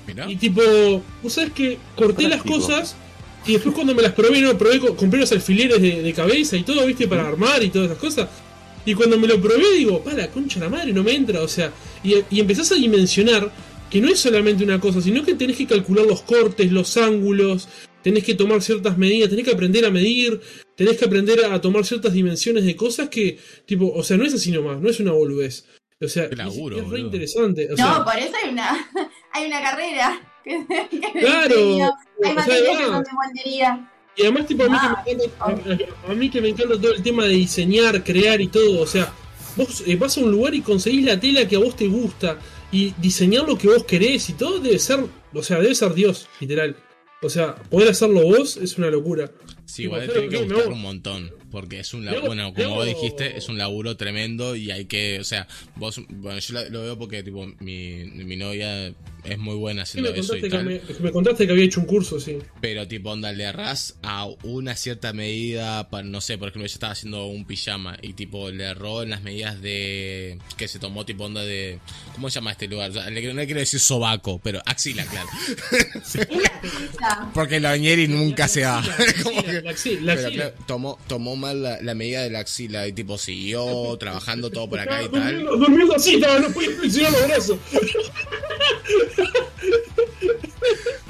Mirá. 0.06 0.30
Y 0.30 0.36
tipo, 0.36 0.60
vos 1.22 1.32
sabés 1.32 1.52
que 1.52 1.78
corté 1.96 2.28
las 2.28 2.42
cosas 2.42 2.96
y 3.46 3.54
después 3.54 3.74
cuando 3.74 3.94
me 3.94 4.02
las 4.02 4.12
probé, 4.12 4.40
no, 4.42 4.56
probé, 4.56 4.78
co- 4.78 4.94
compré 4.94 5.20
los 5.20 5.32
alfileres 5.32 5.80
de, 5.80 6.02
de 6.02 6.12
cabeza 6.12 6.56
y 6.56 6.62
todo, 6.64 6.86
viste, 6.86 7.08
para 7.08 7.26
armar 7.26 7.62
y 7.64 7.70
todas 7.70 7.86
esas 7.90 7.98
cosas. 7.98 8.28
Y 8.84 8.92
cuando 8.92 9.18
me 9.18 9.26
lo 9.26 9.40
probé, 9.40 9.72
digo, 9.78 10.02
pa, 10.04 10.12
la 10.12 10.28
concha 10.30 10.60
de 10.60 10.66
la 10.66 10.70
madre, 10.70 10.92
no 10.92 11.02
me 11.02 11.14
entra, 11.14 11.40
o 11.40 11.48
sea, 11.48 11.72
y, 12.02 12.16
y 12.30 12.40
empezás 12.40 12.70
a 12.72 12.74
dimensionar 12.74 13.50
que 13.90 14.00
no 14.00 14.08
es 14.08 14.18
solamente 14.18 14.64
una 14.64 14.80
cosa, 14.80 15.00
sino 15.00 15.22
que 15.24 15.34
tenés 15.34 15.56
que 15.56 15.66
calcular 15.66 16.04
los 16.06 16.22
cortes, 16.22 16.70
los 16.72 16.96
ángulos, 16.96 17.68
tenés 18.02 18.24
que 18.24 18.34
tomar 18.34 18.60
ciertas 18.62 18.98
medidas, 18.98 19.30
tenés 19.30 19.44
que 19.44 19.52
aprender 19.52 19.84
a 19.84 19.90
medir, 19.90 20.40
tenés 20.76 20.96
que 20.98 21.04
aprender 21.04 21.44
a 21.44 21.60
tomar 21.60 21.84
ciertas 21.86 22.12
dimensiones 22.12 22.64
de 22.64 22.74
cosas 22.76 23.08
que, 23.08 23.38
tipo, 23.66 23.92
o 23.94 24.02
sea, 24.02 24.16
no 24.16 24.24
es 24.24 24.34
así 24.34 24.50
nomás, 24.50 24.80
no 24.80 24.88
es 24.90 24.98
una 25.00 25.12
boludez. 25.12 25.64
O 26.00 26.08
sea, 26.08 26.24
es- 26.24 26.32
es, 26.32 26.88
re 26.88 27.00
interesante. 27.00 27.68
O 27.72 27.76
No, 27.76 28.04
por 28.04 28.16
eso 28.18 28.32
hay 28.42 28.50
una, 28.50 28.90
hay 29.32 29.46
una 29.46 29.62
carrera. 29.62 30.20
Que, 30.44 30.62
que 30.90 31.20
Claro. 31.20 31.56
Hay 31.56 31.72
o 31.72 31.76
sea, 32.22 32.34
materias 32.34 32.76
que 32.78 32.84
va. 32.84 32.92
son 32.96 33.02
de 33.04 33.10
moldería. 33.12 33.90
Y 34.14 34.22
además, 34.22 34.46
tipo, 34.46 34.64
a 34.64 34.68
mí, 34.68 34.76
Ah, 34.78 35.02
que 35.06 35.16
me 35.16 35.24
encanta, 35.24 35.84
a, 36.06 36.10
a 36.12 36.14
mí 36.14 36.30
que 36.30 36.40
me 36.42 36.48
encanta 36.50 36.78
todo 36.78 36.92
el 36.92 37.02
tema 37.02 37.24
de 37.24 37.30
diseñar, 37.30 38.04
crear 38.04 38.40
y 38.42 38.48
todo. 38.48 38.82
O 38.82 38.86
sea, 38.86 39.10
vos 39.56 39.82
eh, 39.86 39.96
vas 39.96 40.18
a 40.18 40.20
un 40.20 40.30
lugar 40.30 40.54
y 40.54 40.60
conseguís 40.60 41.04
la 41.06 41.18
tela 41.18 41.48
que 41.48 41.56
a 41.56 41.60
vos 41.60 41.74
te 41.76 41.86
gusta 41.88 42.38
y 42.74 42.92
diseñar 43.00 43.46
lo 43.46 43.56
que 43.56 43.68
vos 43.68 43.84
querés 43.84 44.28
y 44.30 44.32
todo 44.32 44.58
debe 44.58 44.78
ser, 44.78 45.00
o 45.32 45.42
sea, 45.42 45.60
debe 45.60 45.74
ser 45.74 45.94
Dios, 45.94 46.28
literal. 46.40 46.76
O 47.22 47.30
sea, 47.30 47.54
poder 47.54 47.88
hacerlo 47.88 48.22
vos 48.22 48.56
es 48.56 48.76
una 48.76 48.90
locura. 48.90 49.30
Sí, 49.64 49.84
igual 49.84 50.10
tiene 50.12 50.28
que 50.28 50.46
que 50.48 50.60
hago- 50.60 50.72
un 50.72 50.82
montón. 50.82 51.30
Porque 51.54 51.78
es 51.78 51.94
un 51.94 52.00
Yo- 52.02 52.06
laburo, 52.10 52.26
bueno, 52.26 52.52
como 52.52 52.68
yo- 52.68 52.74
vos 52.74 52.84
dijiste, 52.86 53.38
es 53.38 53.48
un 53.48 53.56
laburo 53.58 53.96
tremendo 53.96 54.56
y 54.56 54.72
hay 54.72 54.86
que, 54.86 55.20
o 55.20 55.24
sea, 55.24 55.46
vos, 55.76 56.00
bueno, 56.08 56.40
yo 56.40 56.54
la- 56.54 56.68
lo 56.68 56.82
veo 56.82 56.98
porque, 56.98 57.22
tipo, 57.22 57.46
mi, 57.60 58.06
mi 58.06 58.34
novia 58.36 58.88
es 59.22 59.38
muy 59.38 59.54
buena 59.54 59.78
me 59.78 59.82
haciendo 59.84 60.12
eso 60.12 60.36
y 60.36 60.48
tal. 60.50 60.64
me, 60.66 60.80
me 61.00 61.12
contaste 61.12 61.46
que 61.46 61.52
había 61.52 61.64
hecho 61.64 61.78
un 61.78 61.86
curso, 61.86 62.18
sí. 62.18 62.38
Pero, 62.60 62.88
tipo, 62.88 63.10
onda, 63.10 63.30
le 63.32 63.44
errás 63.44 63.94
a 64.02 64.26
una 64.42 64.74
cierta 64.74 65.12
medida, 65.12 65.88
para, 65.90 66.02
no 66.04 66.20
sé, 66.20 66.36
por 66.38 66.48
ejemplo, 66.48 66.66
yo 66.66 66.74
estaba 66.74 66.92
haciendo 66.92 67.26
un 67.26 67.44
pijama 67.46 67.96
y, 68.02 68.14
tipo, 68.14 68.50
le 68.50 68.64
erró 68.64 69.04
en 69.04 69.10
las 69.10 69.22
medidas 69.22 69.62
de. 69.62 70.38
que 70.56 70.66
se 70.66 70.80
tomó, 70.80 71.06
tipo, 71.06 71.22
onda 71.24 71.44
de. 71.44 71.78
¿Cómo 72.16 72.28
se 72.30 72.34
llama 72.34 72.50
este 72.50 72.66
lugar? 72.66 72.90
O 72.90 72.94
sea, 72.94 73.08
le- 73.08 73.22
no 73.32 73.34
le 73.34 73.46
quiero 73.46 73.60
decir 73.60 73.78
sobaco, 73.78 74.40
pero 74.42 74.60
axila, 74.66 75.06
claro. 75.06 75.28
Porque 77.34 77.60
la 77.60 77.70
bañera 77.70 78.02
nunca 78.08 78.48
se 78.48 78.62
da. 78.62 78.82
La 79.64 79.70
axila, 79.70 80.00
la 80.02 80.14
Pero 80.16 80.26
axila. 80.26 80.44
claro, 80.50 80.64
tomó, 80.66 80.98
tomó 81.06 81.36
la, 81.52 81.82
la 81.82 81.94
medida 81.94 82.22
de 82.22 82.30
la 82.30 82.38
axila 82.40 82.86
y 82.88 82.92
tipo 82.92 83.18
siguió 83.18 83.96
trabajando 83.98 84.48
todo 84.50 84.70
por 84.70 84.78
acá 84.80 85.02
y 85.02 85.08
tal. 85.08 85.44
Durmiendo, 85.44 85.94
así, 85.96 86.16
no 86.16 86.48
podía 86.54 86.70
flexionar 86.70 87.12
los 87.12 87.26
brazos. 87.26 87.58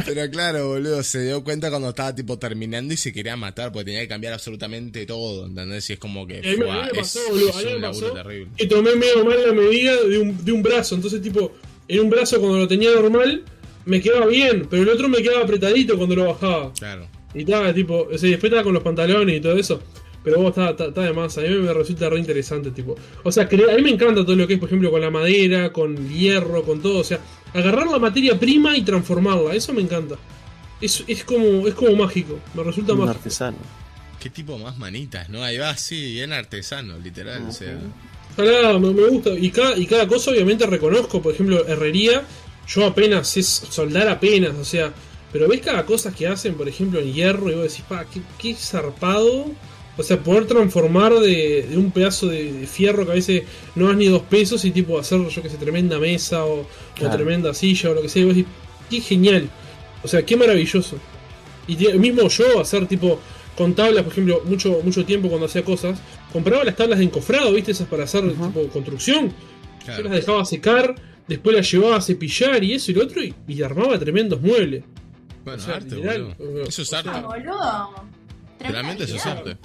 Pero 0.07 0.31
claro, 0.31 0.69
boludo, 0.69 1.03
se 1.03 1.23
dio 1.25 1.43
cuenta 1.45 1.71
cuando 1.71 1.89
estaba 1.91 2.15
tipo 2.15 2.39
terminando 2.39 2.93
y 2.93 2.97
se 2.97 3.13
quería 3.13 3.37
matar 3.37 3.73
porque 3.73 3.87
tenía 3.87 4.01
que 4.01 4.09
cambiar 4.09 4.35
absolutamente 4.35 5.07
todo, 5.07 5.47
¿entendés? 5.47 5.89
Y 5.89 5.95
es 5.95 5.99
como 5.99 6.27
que 6.27 6.41
Y 6.45 6.49
a 6.49 6.57
mí 6.57 6.57
me- 6.59 6.83
es, 6.83 6.99
pasó, 6.99 7.21
boludo, 7.31 7.49
es 7.51 7.57
a 7.57 7.59
mí 7.61 7.65
me 7.67 7.75
un 7.77 7.83
laburo 7.83 8.01
pasó 8.13 8.15
terrible. 8.15 8.51
que 8.57 8.67
tomé 8.67 8.95
medio 8.97 9.25
mal 9.25 9.43
la 9.47 9.53
medida 9.53 9.97
de 10.03 10.19
un, 10.19 10.45
de 10.45 10.53
un 10.53 10.63
brazo. 10.63 10.95
Entonces, 10.97 11.23
tipo, 11.23 11.53
en 11.89 12.01
un 12.01 12.11
brazo 12.11 12.39
cuando 12.41 12.59
lo 12.59 12.69
tenía 12.69 12.91
normal, 12.93 13.45
me 13.87 14.01
quedaba 14.01 14.27
bien, 14.27 14.67
pero 14.69 14.83
el 14.83 14.89
otro 14.91 15.09
me 15.09 15.23
quedaba 15.23 15.43
apretadito 15.45 15.97
cuando 15.97 16.17
lo 16.17 16.27
bajaba. 16.27 16.73
Claro. 16.75 17.09
Y 17.35 17.41
estaba, 17.41 17.73
tipo, 17.73 18.07
o 18.13 18.19
sea, 18.19 18.29
después 18.31 18.45
estaba 18.51 18.63
con 18.63 18.75
los 18.75 18.83
pantalones 18.83 19.37
y 19.39 19.41
todo 19.41 19.57
eso. 19.57 19.81
Pero 20.25 20.39
vos 20.39 20.49
está, 20.49 20.71
está, 20.71 20.87
está 20.87 21.03
de 21.03 21.13
más, 21.13 21.37
a 21.37 21.43
mí 21.43 21.49
me 21.51 21.73
resulta 21.75 22.09
re 22.09 22.19
interesante, 22.19 22.71
tipo. 22.71 22.97
O 23.23 23.31
sea, 23.31 23.47
cre- 23.49 23.71
a 23.71 23.77
mí 23.77 23.83
me 23.83 23.91
encanta 23.91 24.25
todo 24.25 24.35
lo 24.35 24.47
que 24.47 24.55
es, 24.55 24.59
por 24.59 24.69
ejemplo, 24.71 24.91
con 24.91 25.01
la 25.03 25.11
madera, 25.11 25.71
con 25.73 26.09
hierro, 26.09 26.63
con 26.63 26.81
todo. 26.81 27.01
O 27.01 27.05
sea, 27.05 27.21
agarrar 27.53 27.87
la 27.89 27.99
materia 27.99 28.39
prima 28.41 28.75
y 28.77 28.83
transformarla, 28.83 29.55
eso 29.55 29.75
me 29.75 29.83
encanta. 29.83 30.17
Es, 30.81 31.05
es 31.07 31.25
como 31.25 31.69
es 31.69 31.75
como 31.75 31.95
mágico, 31.95 32.41
me 32.55 32.63
resulta 32.63 32.95
Un 32.95 33.01
mágico. 33.01 33.19
artesano. 33.19 33.59
Qué 34.19 34.31
tipo 34.31 34.57
más 34.59 34.79
manitas, 34.79 35.29
¿no? 35.29 35.43
Ahí 35.43 35.59
va, 35.59 35.77
sí, 35.77 36.15
bien 36.15 36.33
artesano, 36.33 36.97
literal, 36.99 37.43
o 37.47 37.53
sea. 37.53 37.79
Ojalá, 38.33 38.79
me, 38.79 38.93
me 38.93 39.07
gusta. 39.09 39.31
Y 39.31 39.51
cada, 39.51 39.77
y 39.77 39.87
cada 39.87 40.09
cosa 40.09 40.31
obviamente 40.31 40.67
reconozco, 40.67 41.21
por 41.21 41.35
ejemplo, 41.35 41.67
herrería, 41.67 42.25
yo 42.67 42.87
apenas 42.87 43.29
sé 43.29 43.43
soldar 43.43 44.09
apenas, 44.09 44.55
o 44.55 44.65
sea, 44.65 44.93
pero 45.33 45.47
ves 45.49 45.61
cada 45.61 45.85
cosa 45.85 46.13
que 46.15 46.27
hacen, 46.27 46.55
por 46.55 46.67
ejemplo, 46.69 46.99
en 47.01 47.13
hierro, 47.13 47.51
y 47.51 47.55
vos 47.55 47.65
decís, 47.65 47.85
pa, 47.87 48.07
qué, 48.07 48.23
qué 48.39 48.55
zarpado. 48.55 49.53
O 49.97 50.03
sea, 50.03 50.19
poder 50.19 50.47
transformar 50.47 51.15
de, 51.15 51.67
de 51.71 51.77
un 51.79 51.93
pedazo 51.93 52.27
de, 52.27 52.53
de 52.53 52.67
fierro 52.67 53.05
que 53.05 53.13
a 53.13 53.15
veces 53.15 53.45
no 53.77 53.87
das 53.87 53.97
ni 53.97 54.07
dos 54.07 54.23
pesos 54.23 54.65
y 54.65 54.73
tipo 54.73 54.99
hacer, 54.99 55.21
yo 55.29 55.43
que 55.43 55.49
sé, 55.49 55.57
tremenda 55.57 55.99
mesa 56.01 56.45
o, 56.45 56.67
o 57.01 57.11
tremenda 57.11 57.55
silla 57.55 57.91
o 57.91 57.95
lo 57.95 58.03
que 58.03 58.09
sea, 58.09 58.23
y 58.23 58.25
vos 58.25 58.35
decís, 58.35 58.51
qué 58.91 59.01
genial. 59.01 59.49
O 60.03 60.09
sea, 60.09 60.25
qué 60.25 60.37
maravilloso. 60.37 60.97
Y 61.69 61.77
mismo 61.99 62.29
yo 62.29 62.61
hacer 62.61 62.87
tipo 62.87 63.21
con 63.57 63.75
tablas, 63.75 64.03
por 64.03 64.13
ejemplo, 64.13 64.43
mucho 64.47 64.81
mucho 64.83 65.05
tiempo 65.05 65.29
cuando 65.29 65.47
hacía 65.47 65.65
cosas, 65.65 66.01
compraba 66.33 66.65
las 66.65 66.75
tablas 66.77 66.99
de 66.99 67.05
encofrado, 67.05 67.53
¿viste? 67.53 67.71
Esas 67.71 67.87
para 67.89 68.05
hacer 68.05 68.29
tipo 68.29 68.69
construcción. 68.73 69.33
Yo 69.87 70.03
las 70.03 70.13
dejaba 70.13 70.45
secar, 70.45 70.95
después 71.29 71.55
las 71.55 71.71
llevaba 71.71 71.97
a 71.97 72.01
cepillar 72.01 72.65
y 72.65 72.73
eso 72.73 72.91
y 72.91 72.95
lo 72.95 73.05
otro, 73.05 73.23
y, 73.23 73.35
y 73.47 73.63
armaba 73.63 73.99
tremendos 73.99 74.41
muebles. 74.41 74.83
Bueno, 75.45 75.63
o 75.63 75.65
sea, 75.65 75.77
arte, 75.77 75.95
literal, 75.95 76.35
boludo. 76.39 76.65
Eso 76.65 76.83
es 76.83 76.93
o 76.93 76.97
arte. 76.97 77.11
sea, 77.11 77.21
boludo. 77.21 78.05
Realmente 78.73 79.05
eso 79.05 79.17
es 79.17 79.27
arte. 79.27 79.57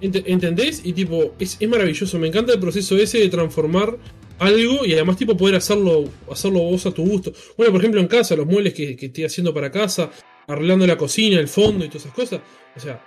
Ent- 0.00 0.22
¿Entendés? 0.26 0.82
Y 0.84 0.92
tipo, 0.92 1.34
es, 1.38 1.56
es 1.60 1.68
maravilloso. 1.68 2.18
Me 2.18 2.28
encanta 2.28 2.52
el 2.52 2.60
proceso 2.60 2.96
ese 2.96 3.18
de 3.18 3.28
transformar 3.28 3.96
algo 4.38 4.84
y 4.86 4.92
además 4.94 5.16
tipo 5.16 5.36
poder 5.36 5.56
hacerlo, 5.56 6.04
hacerlo 6.30 6.60
vos 6.60 6.86
a 6.86 6.90
tu 6.92 7.04
gusto. 7.06 7.32
Bueno, 7.56 7.72
por 7.72 7.80
ejemplo, 7.80 8.00
en 8.00 8.06
casa, 8.08 8.34
los 8.36 8.46
muebles 8.46 8.74
que, 8.74 8.96
que 8.96 9.06
estoy 9.06 9.24
haciendo 9.24 9.52
para 9.52 9.70
casa, 9.70 10.10
arreglando 10.46 10.86
la 10.86 10.96
cocina, 10.96 11.38
el 11.38 11.48
fondo 11.48 11.84
y 11.84 11.88
todas 11.88 12.02
esas 12.04 12.14
cosas. 12.14 12.40
O 12.76 12.80
sea, 12.80 13.04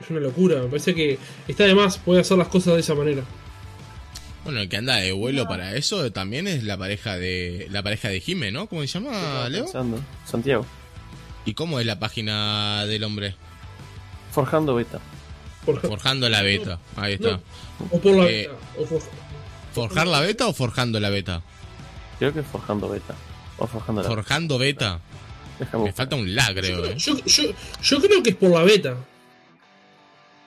es 0.00 0.10
una 0.10 0.20
locura. 0.20 0.62
Me 0.62 0.68
parece 0.68 0.94
que 0.94 1.18
está 1.46 1.64
de 1.64 1.74
más 1.74 1.98
poder 1.98 2.22
hacer 2.22 2.38
las 2.38 2.48
cosas 2.48 2.74
de 2.74 2.80
esa 2.80 2.94
manera. 2.94 3.22
Bueno, 4.44 4.60
el 4.60 4.68
que 4.70 4.78
anda 4.78 4.96
de 4.96 5.12
vuelo 5.12 5.46
para 5.46 5.76
eso 5.76 6.10
también 6.12 6.46
es 6.48 6.64
la 6.64 6.78
pareja 6.78 7.18
de 7.18 7.66
la 7.70 7.82
pareja 7.82 8.08
de 8.08 8.20
Jime, 8.20 8.50
¿no? 8.50 8.66
¿Cómo 8.68 8.80
se 8.80 8.86
llama, 8.88 9.46
Leo? 9.50 9.64
pensando. 9.64 10.00
Santiago. 10.24 10.64
¿Y 11.44 11.52
cómo 11.52 11.78
es 11.78 11.84
la 11.86 11.98
página 11.98 12.86
del 12.86 13.04
hombre? 13.04 13.34
Forjando 14.30 14.74
beta. 14.74 15.00
Forjando 15.64 16.28
la 16.28 16.42
beta. 16.42 16.78
Ahí 16.96 17.14
está. 17.14 17.32
No. 17.32 17.40
o 17.90 18.00
por 18.00 18.16
la 18.16 18.24
Eh, 18.26 18.48
vida, 18.48 18.52
o 18.78 19.00
¿Forjar 19.72 20.06
la 20.08 20.20
beta 20.20 20.46
o 20.48 20.52
forjando 20.52 20.98
la 21.00 21.10
beta? 21.10 21.42
Creo 22.18 22.32
que 22.32 22.40
es 22.40 22.46
forjando 22.46 22.88
beta. 22.88 23.14
O 23.58 23.66
forjando 23.66 24.02
la 24.02 24.08
Forjando 24.08 24.58
beta. 24.58 25.00
Me 25.58 25.92
falta 25.92 26.16
un 26.16 26.34
la, 26.34 26.54
creo, 26.54 26.84
eh. 26.86 26.94
yo, 26.96 27.16
yo, 27.24 27.42
yo 27.82 28.00
creo 28.00 28.22
que 28.22 28.30
es 28.30 28.36
por 28.36 28.50
la 28.50 28.62
beta. 28.62 28.96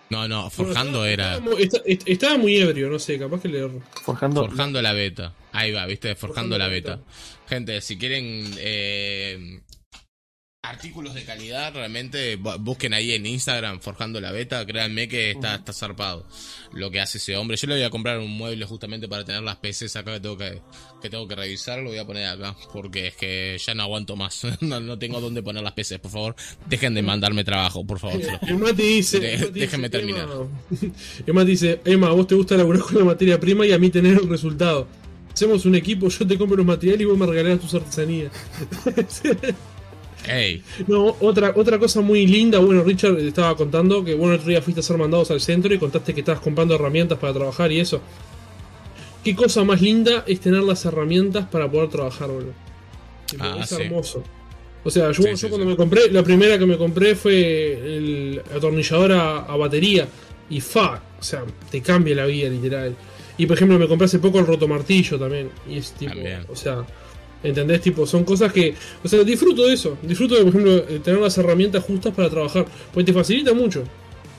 No, 0.10 0.28
no, 0.28 0.50
forjando 0.50 1.06
Estaba- 1.06 1.10
era. 1.10 1.34
Estaba, 1.38 1.56
muy- 1.56 2.00
estaba 2.06 2.36
ebrio, 2.36 2.90
no 2.90 3.00
sé, 3.00 3.18
capaz 3.18 3.42
que 3.42 3.48
le 3.48 3.60
erro. 3.60 3.82
Forjando. 4.04 4.46
Forjando 4.46 4.82
la 4.82 4.94
beta. 4.94 5.34
Ahí 5.52 5.72
va, 5.72 5.86
viste, 5.86 6.16
forjando 6.16 6.58
la 6.58 6.68
beta. 6.68 6.96
beta. 6.98 7.04
Gente, 7.48 7.82
si 7.82 7.98
quieren 7.98 8.52
eh, 8.58 9.60
artículos 10.74 11.14
de 11.14 11.26
calidad, 11.26 11.74
realmente 11.74 12.40
bu- 12.40 12.58
busquen 12.58 12.94
ahí 12.94 13.12
en 13.12 13.26
Instagram 13.26 13.82
Forjando 13.82 14.22
la 14.22 14.32
Beta, 14.32 14.66
créanme 14.66 15.10
que 15.10 15.32
está, 15.32 15.56
está 15.56 15.74
zarpado 15.74 16.26
lo 16.72 16.90
que 16.90 17.02
hace 17.02 17.18
ese 17.18 17.36
hombre. 17.36 17.58
Yo 17.58 17.68
le 17.68 17.76
voy 17.76 17.84
a 17.84 17.90
comprar 17.90 18.18
un 18.20 18.32
mueble 18.32 18.66
justamente 18.66 19.10
para 19.10 19.26
tener 19.26 19.44
las 19.44 19.58
PCs 19.58 19.98
acá 19.98 20.14
que 20.14 20.20
tengo 20.22 20.38
que, 20.38 20.62
que 21.02 21.10
tengo 21.10 21.28
que 21.28 21.36
revisar, 21.36 21.80
lo 21.80 21.90
voy 21.90 21.98
a 22.00 22.06
poner 22.06 22.28
acá, 22.28 22.56
porque 22.72 23.08
es 23.08 23.16
que 23.16 23.58
ya 23.64 23.76
no 23.76 23.84
aguanto 23.84 24.16
más, 24.16 24.42
no, 24.62 24.80
no 24.80 24.98
tengo 24.98 25.20
dónde 25.20 25.44
poner 25.44 25.64
las 25.64 25.74
PCs, 25.74 26.00
por 26.00 26.12
favor, 26.12 26.36
dejen 26.68 26.94
de 26.94 27.02
mandarme 27.02 27.44
trabajo, 27.44 27.86
por 27.86 28.00
favor. 28.00 28.22
El 28.48 28.58
Mati 28.58 28.84
dice. 28.84 29.20
De- 29.20 29.52
dice, 29.52 29.90
terminar. 29.90 30.30
Emma- 31.28 31.44
dice: 31.44 31.82
Emma, 31.84 32.10
vos 32.12 32.26
te 32.26 32.36
gusta 32.36 32.56
laburar 32.56 32.82
con 32.84 32.98
la 33.00 33.04
materia 33.04 33.38
prima 33.38 33.66
y 33.68 33.74
a 33.74 33.78
mí 33.78 33.90
tener 33.90 34.14
el 34.14 34.30
resultado. 34.30 34.88
Hacemos 35.34 35.66
un 35.66 35.76
equipo, 35.76 36.08
yo 36.08 36.26
te 36.26 36.38
compro 36.38 36.56
los 36.56 36.66
materiales 36.66 37.02
y 37.02 37.06
vos 37.06 37.18
me 37.18 37.26
regalás 37.26 37.60
tus 37.60 37.74
artesanías. 37.74 38.32
No, 40.88 41.16
otra, 41.20 41.54
otra 41.56 41.78
cosa 41.80 42.02
muy 42.02 42.26
linda, 42.28 42.60
bueno, 42.60 42.84
Richard 42.84 43.18
te 43.18 43.28
estaba 43.28 43.56
contando 43.56 44.04
que 44.04 44.14
bueno, 44.14 44.34
el 44.34 44.40
otro 44.40 44.50
día 44.50 44.62
fuiste 44.62 44.80
a 44.80 44.84
ser 44.84 44.98
mandados 44.98 45.32
al 45.32 45.42
centro 45.42 45.74
y 45.74 45.78
contaste 45.78 46.14
que 46.14 46.22
estabas 46.22 46.42
comprando 46.42 46.76
herramientas 46.76 47.18
para 47.18 47.34
trabajar 47.34 47.72
y 47.72 47.80
eso. 47.80 48.02
Qué 49.24 49.36
cosa 49.36 49.64
más 49.64 49.82
linda 49.82 50.24
es 50.28 50.40
tener 50.40 50.64
las 50.64 50.84
herramientas 50.86 51.46
para 51.48 51.70
poder 51.70 51.90
trabajar, 51.90 52.30
boludo. 52.30 52.54
Ah, 53.40 53.60
es 53.62 53.70
sí. 53.70 53.82
hermoso. 53.82 54.24
O 54.84 54.90
sea, 54.90 55.12
yo, 55.12 55.24
Sí, 55.24 55.30
yo 55.30 55.38
sí, 55.38 55.48
cuando 55.48 55.66
me 55.66 55.78
compré, 55.78 56.10
la 56.12 56.24
primera 56.24 56.60
que 56.60 56.66
me 56.66 56.78
compré 56.78 57.16
fue 57.16 57.72
el 57.74 58.42
atornillador 58.54 59.14
a, 59.14 59.38
a 59.40 59.56
batería. 59.56 60.08
Y 60.50 60.60
fa, 60.60 61.02
o 61.20 61.24
sea, 61.24 61.44
te 61.72 61.82
cambia 61.82 62.16
la 62.16 62.26
vida, 62.26 62.50
literal. 62.50 62.94
Y 63.38 63.46
por 63.46 63.56
ejemplo, 63.56 63.80
me 63.80 63.88
compré 63.88 64.06
hace 64.06 64.20
poco 64.20 64.40
el 64.40 64.46
rotomartillo 64.46 65.18
también. 65.18 65.50
Y 65.70 65.78
es 65.78 65.94
tipo, 65.94 66.14
También. 66.14 66.46
o 66.50 66.56
sea, 66.56 66.86
¿entendés? 67.44 67.82
Tipo, 67.82 68.08
son 68.08 68.24
cosas 68.24 68.52
que, 68.52 68.74
o 69.04 69.08
sea, 69.08 69.24
disfruto 69.24 69.68
de 69.68 69.74
eso. 69.74 69.98
Disfruto 70.02 70.36
de, 70.36 70.42
por 70.42 70.50
ejemplo, 70.50 70.84
tener 71.02 71.20
las 71.20 71.38
herramientas 71.38 71.84
justas 71.84 72.14
para 72.14 72.30
trabajar. 72.30 72.66
Pues 72.94 73.06
te 73.06 73.14
facilita 73.14 73.54
mucho. 73.54 73.84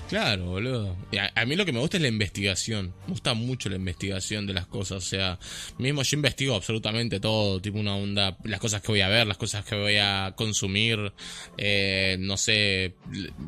Claro, 0.09 0.45
boludo. 0.45 0.97
A, 1.19 1.41
a 1.41 1.47
mí 1.47 1.57
lo 1.57 1.65
que 1.65 1.73
me 1.73 1.81
gusta 1.81 1.97
es 1.97 2.03
la 2.03 2.09
investigación. 2.09 2.93
Me 3.07 3.13
gusta 3.13 3.33
mucho 3.35 3.71
la 3.71 3.77
investigación 3.77 4.47
de 4.47 4.53
las 4.53 4.67
cosas. 4.67 4.99
O 4.99 5.09
sea, 5.09 5.39
mismo 5.79 6.03
yo 6.03 6.17
investigo 6.17 6.55
absolutamente 6.55 7.21
todo. 7.21 7.61
Tipo 7.61 7.79
una 7.79 7.97
onda. 7.97 8.37
Las 8.45 8.61
cosas 8.61 8.83
que 8.83 8.89
voy 8.89 9.01
a 9.01 9.09
ver, 9.09 9.27
las 9.27 9.39
cosas 9.39 9.65
que 9.65 9.75
voy 9.75 9.97
a 9.97 10.35
consumir. 10.37 11.13
eh, 11.57 12.17
no 12.21 12.37
sé. 12.37 12.95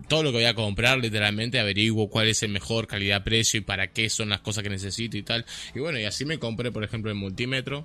Todo 0.09 0.23
lo 0.23 0.31
que 0.31 0.39
voy 0.39 0.47
a 0.47 0.55
comprar, 0.55 0.99
literalmente 0.99 1.61
averiguo 1.61 2.09
cuál 2.09 2.29
es 2.29 2.43
el 2.43 2.49
mejor 2.49 2.87
calidad-precio 2.87 3.59
y 3.59 3.61
para 3.61 3.93
qué 3.93 4.09
son 4.09 4.31
las 4.31 4.41
cosas 4.41 4.63
que 4.65 4.71
necesito 4.71 5.17
y 5.19 5.23
tal. 5.23 5.45
Y 5.75 5.81
bueno, 5.81 6.01
y 6.01 6.05
así 6.05 6.25
me 6.25 6.39
compré, 6.39 6.73
por 6.73 6.83
ejemplo, 6.83 7.11
el 7.11 7.17
multímetro 7.17 7.85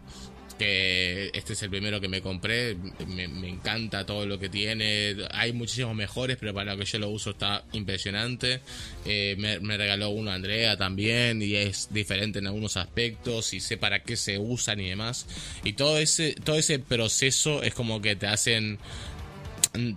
este 0.62 1.54
es 1.54 1.64
el 1.64 1.70
primero 1.70 2.00
que 2.00 2.08
me 2.08 2.22
compré, 2.22 2.76
me, 3.08 3.28
me 3.28 3.50
encanta 3.50 4.06
todo 4.06 4.26
lo 4.26 4.40
que 4.40 4.50
tiene, 4.50 5.16
hay 5.32 5.54
muchísimos 5.54 5.96
mejores, 5.96 6.38
pero 6.40 6.54
para 6.54 6.74
lo 6.74 6.80
que 6.80 6.86
yo 6.86 7.00
lo 7.00 7.10
uso 7.10 7.32
está 7.32 7.64
impresionante. 7.72 8.62
Eh, 9.06 9.36
me, 9.38 9.60
me 9.60 9.78
regaló 9.78 10.10
uno 10.10 10.32
Andrea 10.32 10.78
también 10.78 11.42
y 11.42 11.56
es 11.56 11.90
diferente 11.92 12.40
en 12.40 12.48
algunos 12.48 12.78
aspectos 12.78 13.54
y 13.54 13.60
sé 13.60 13.78
para 13.78 14.04
qué 14.04 14.16
se 14.16 14.38
usan 14.38 14.80
y 14.80 14.90
demás. 14.90 15.28
Y 15.64 15.74
todo 15.74 15.98
ese, 15.98 16.36
todo 16.44 16.58
ese 16.58 16.80
proceso 16.80 17.64
es 17.64 17.74
como 17.74 18.02
que 18.02 18.16
te 18.16 18.28
hacen 18.28 18.80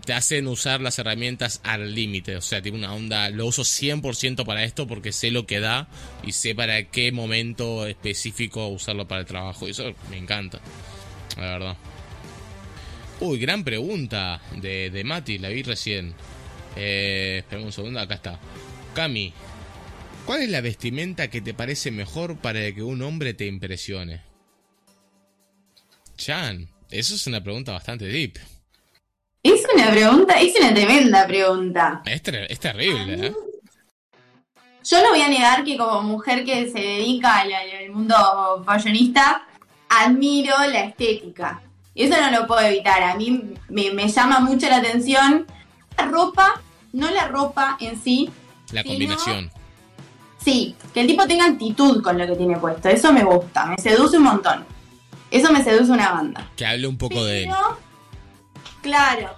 te 0.05 0.13
hacen 0.13 0.47
usar 0.47 0.81
las 0.81 0.99
herramientas 0.99 1.61
al 1.65 1.95
límite. 1.95 2.37
O 2.37 2.41
sea, 2.41 2.63
tiene 2.63 2.79
una 2.79 2.95
onda. 2.95 3.29
Lo 3.31 3.47
uso 3.47 3.63
100% 3.63 4.45
para 4.45 4.65
esto 4.65 4.87
porque 4.87 5.13
sé 5.13 5.31
lo 5.31 5.47
que 5.47 5.61
da 5.61 5.89
y 6.23 6.33
sé 6.33 6.55
para 6.55 6.85
qué 6.85 7.11
momento 7.13 7.87
específico 7.87 8.69
usarlo 8.69 9.09
para 9.09 9.23
el 9.23 9.27
trabajo. 9.27 9.67
Y 9.67 9.73
eso 9.73 9.95
me 10.11 10.19
encanta. 10.19 10.61
La 11.37 11.43
verdad. 11.43 11.77
Uy, 13.21 13.39
gran 13.39 13.65
pregunta 13.65 14.41
de, 14.57 14.91
de 14.91 15.05
Mati. 15.05 15.39
La 15.39 15.49
vi 15.49 15.63
recién. 15.63 16.15
Eh, 16.77 17.39
espera 17.39 17.63
un 17.63 17.73
segundo. 17.73 18.01
Acá 18.01 18.15
está. 18.15 18.39
Cami. 18.95 19.33
¿Cuál 20.25 20.43
es 20.43 20.51
la 20.51 20.61
vestimenta 20.61 21.29
que 21.29 21.43
te 21.43 21.53
parece 21.53 21.91
mejor 21.91 22.39
para 22.39 22.73
que 22.73 22.83
un 22.83 23.03
hombre 23.03 23.35
te 23.35 23.47
impresione? 23.47 24.23
Chan. 26.17 26.71
Eso 26.91 27.15
es 27.17 27.27
una 27.27 27.43
pregunta 27.43 27.73
bastante 27.73 28.07
deep. 28.07 28.39
Es 29.45 29.63
una 29.73 29.91
pregunta, 29.91 30.35
es 30.41 30.55
una 30.59 30.75
tremenda 30.75 31.27
pregunta. 31.27 32.03
Es, 32.07 32.23
ter- 32.23 32.51
es 32.51 32.59
terrible, 32.59 33.27
¿eh? 33.29 33.35
Yo 34.85 35.03
no 35.03 35.11
voy 35.11 35.21
a 35.21 35.29
negar 35.29 35.65
que 35.65 35.77
como 35.79 36.03
mujer 36.03 36.45
que 36.45 36.71
se 36.71 36.79
dedica 36.81 37.39
al, 37.41 37.53
al 37.53 37.91
mundo 37.91 38.63
fashionista, 38.67 39.47
admiro 39.89 40.55
la 40.71 40.81
estética. 40.85 41.63
Eso 41.95 42.21
no 42.21 42.31
lo 42.31 42.47
puedo 42.47 42.61
evitar. 42.63 43.03
A 43.03 43.15
mí 43.17 43.41
me, 43.69 43.91
me 43.93 44.09
llama 44.09 44.41
mucho 44.41 44.69
la 44.69 44.77
atención 44.79 45.47
la 45.97 46.07
ropa, 46.07 46.61
no 46.93 47.09
la 47.11 47.29
ropa 47.29 47.77
en 47.81 48.03
sí. 48.03 48.31
La 48.73 48.83
combinación. 48.83 49.51
Sí, 50.45 50.75
que 50.93 51.03
el 51.03 51.07
tipo 51.07 51.27
tenga 51.27 51.47
actitud 51.47 52.03
con 52.03 52.19
lo 52.19 52.27
que 52.27 52.35
tiene 52.37 52.57
puesto. 52.59 52.89
Eso 52.89 53.13
me 53.13 53.25
gusta, 53.25 53.67
me 53.67 53.79
seduce 53.79 54.17
un 54.17 54.25
montón. 54.25 54.65
Eso 55.31 55.53
me 55.53 55.63
seduce 55.63 55.93
una 55.93 56.13
banda. 56.13 56.51
Que 56.57 56.67
hable 56.67 56.87
un 56.87 56.99
poco 56.99 57.25
de 57.25 57.45
él. 57.45 57.51
Claro. 58.85 59.31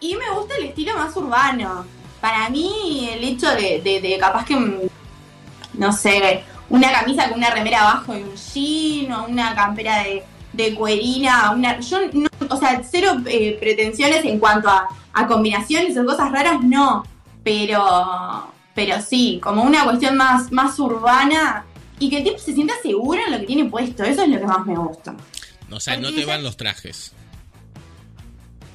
Y 0.00 0.16
me 0.16 0.28
gusta 0.36 0.56
el 0.58 0.64
estilo 0.66 0.94
más 0.96 1.16
urbano. 1.16 1.86
Para 2.20 2.50
mí, 2.50 3.08
el 3.12 3.22
hecho 3.24 3.48
de, 3.52 3.80
de- 3.80 4.00
de 4.00 4.18
capaz 4.18 4.44
que, 4.44 4.90
no 5.74 5.92
sé, 5.92 6.42
una 6.68 6.90
camisa 6.92 7.28
con 7.28 7.38
una 7.38 7.50
remera 7.50 7.82
abajo 7.82 8.14
y 8.16 8.22
un 8.22 8.34
jean, 8.34 9.12
o 9.12 9.24
una 9.26 9.54
campera 9.54 10.02
de, 10.02 10.24
de 10.52 10.74
cuerina, 10.74 11.52
una, 11.52 11.78
yo 11.80 11.98
no, 12.12 12.28
o 12.48 12.56
sea, 12.56 12.82
cero 12.90 13.12
eh, 13.26 13.56
pretensiones 13.60 14.24
en 14.24 14.38
cuanto 14.40 14.68
a, 14.68 14.88
a 15.12 15.26
combinaciones 15.26 15.96
o 15.96 16.04
cosas 16.04 16.32
raras, 16.32 16.60
no. 16.62 17.04
Pero, 17.44 18.52
pero 18.74 19.00
sí, 19.00 19.38
como 19.42 19.62
una 19.62 19.84
cuestión 19.84 20.16
más, 20.16 20.50
más 20.52 20.78
urbana 20.80 21.64
y 22.00 22.10
que 22.10 22.18
el 22.18 22.24
tipo 22.24 22.38
se 22.38 22.54
sienta 22.54 22.74
seguro 22.82 23.20
en 23.24 23.32
lo 23.32 23.38
que 23.40 23.46
tiene 23.46 23.64
puesto. 23.70 24.02
Eso 24.02 24.22
es 24.22 24.28
lo 24.28 24.38
que 24.40 24.46
más 24.46 24.66
me 24.66 24.76
gusta. 24.76 25.14
O 25.70 25.78
sea, 25.80 25.96
no 25.96 26.08
te 26.12 26.24
van 26.26 26.42
los 26.42 26.56
trajes. 26.56 27.12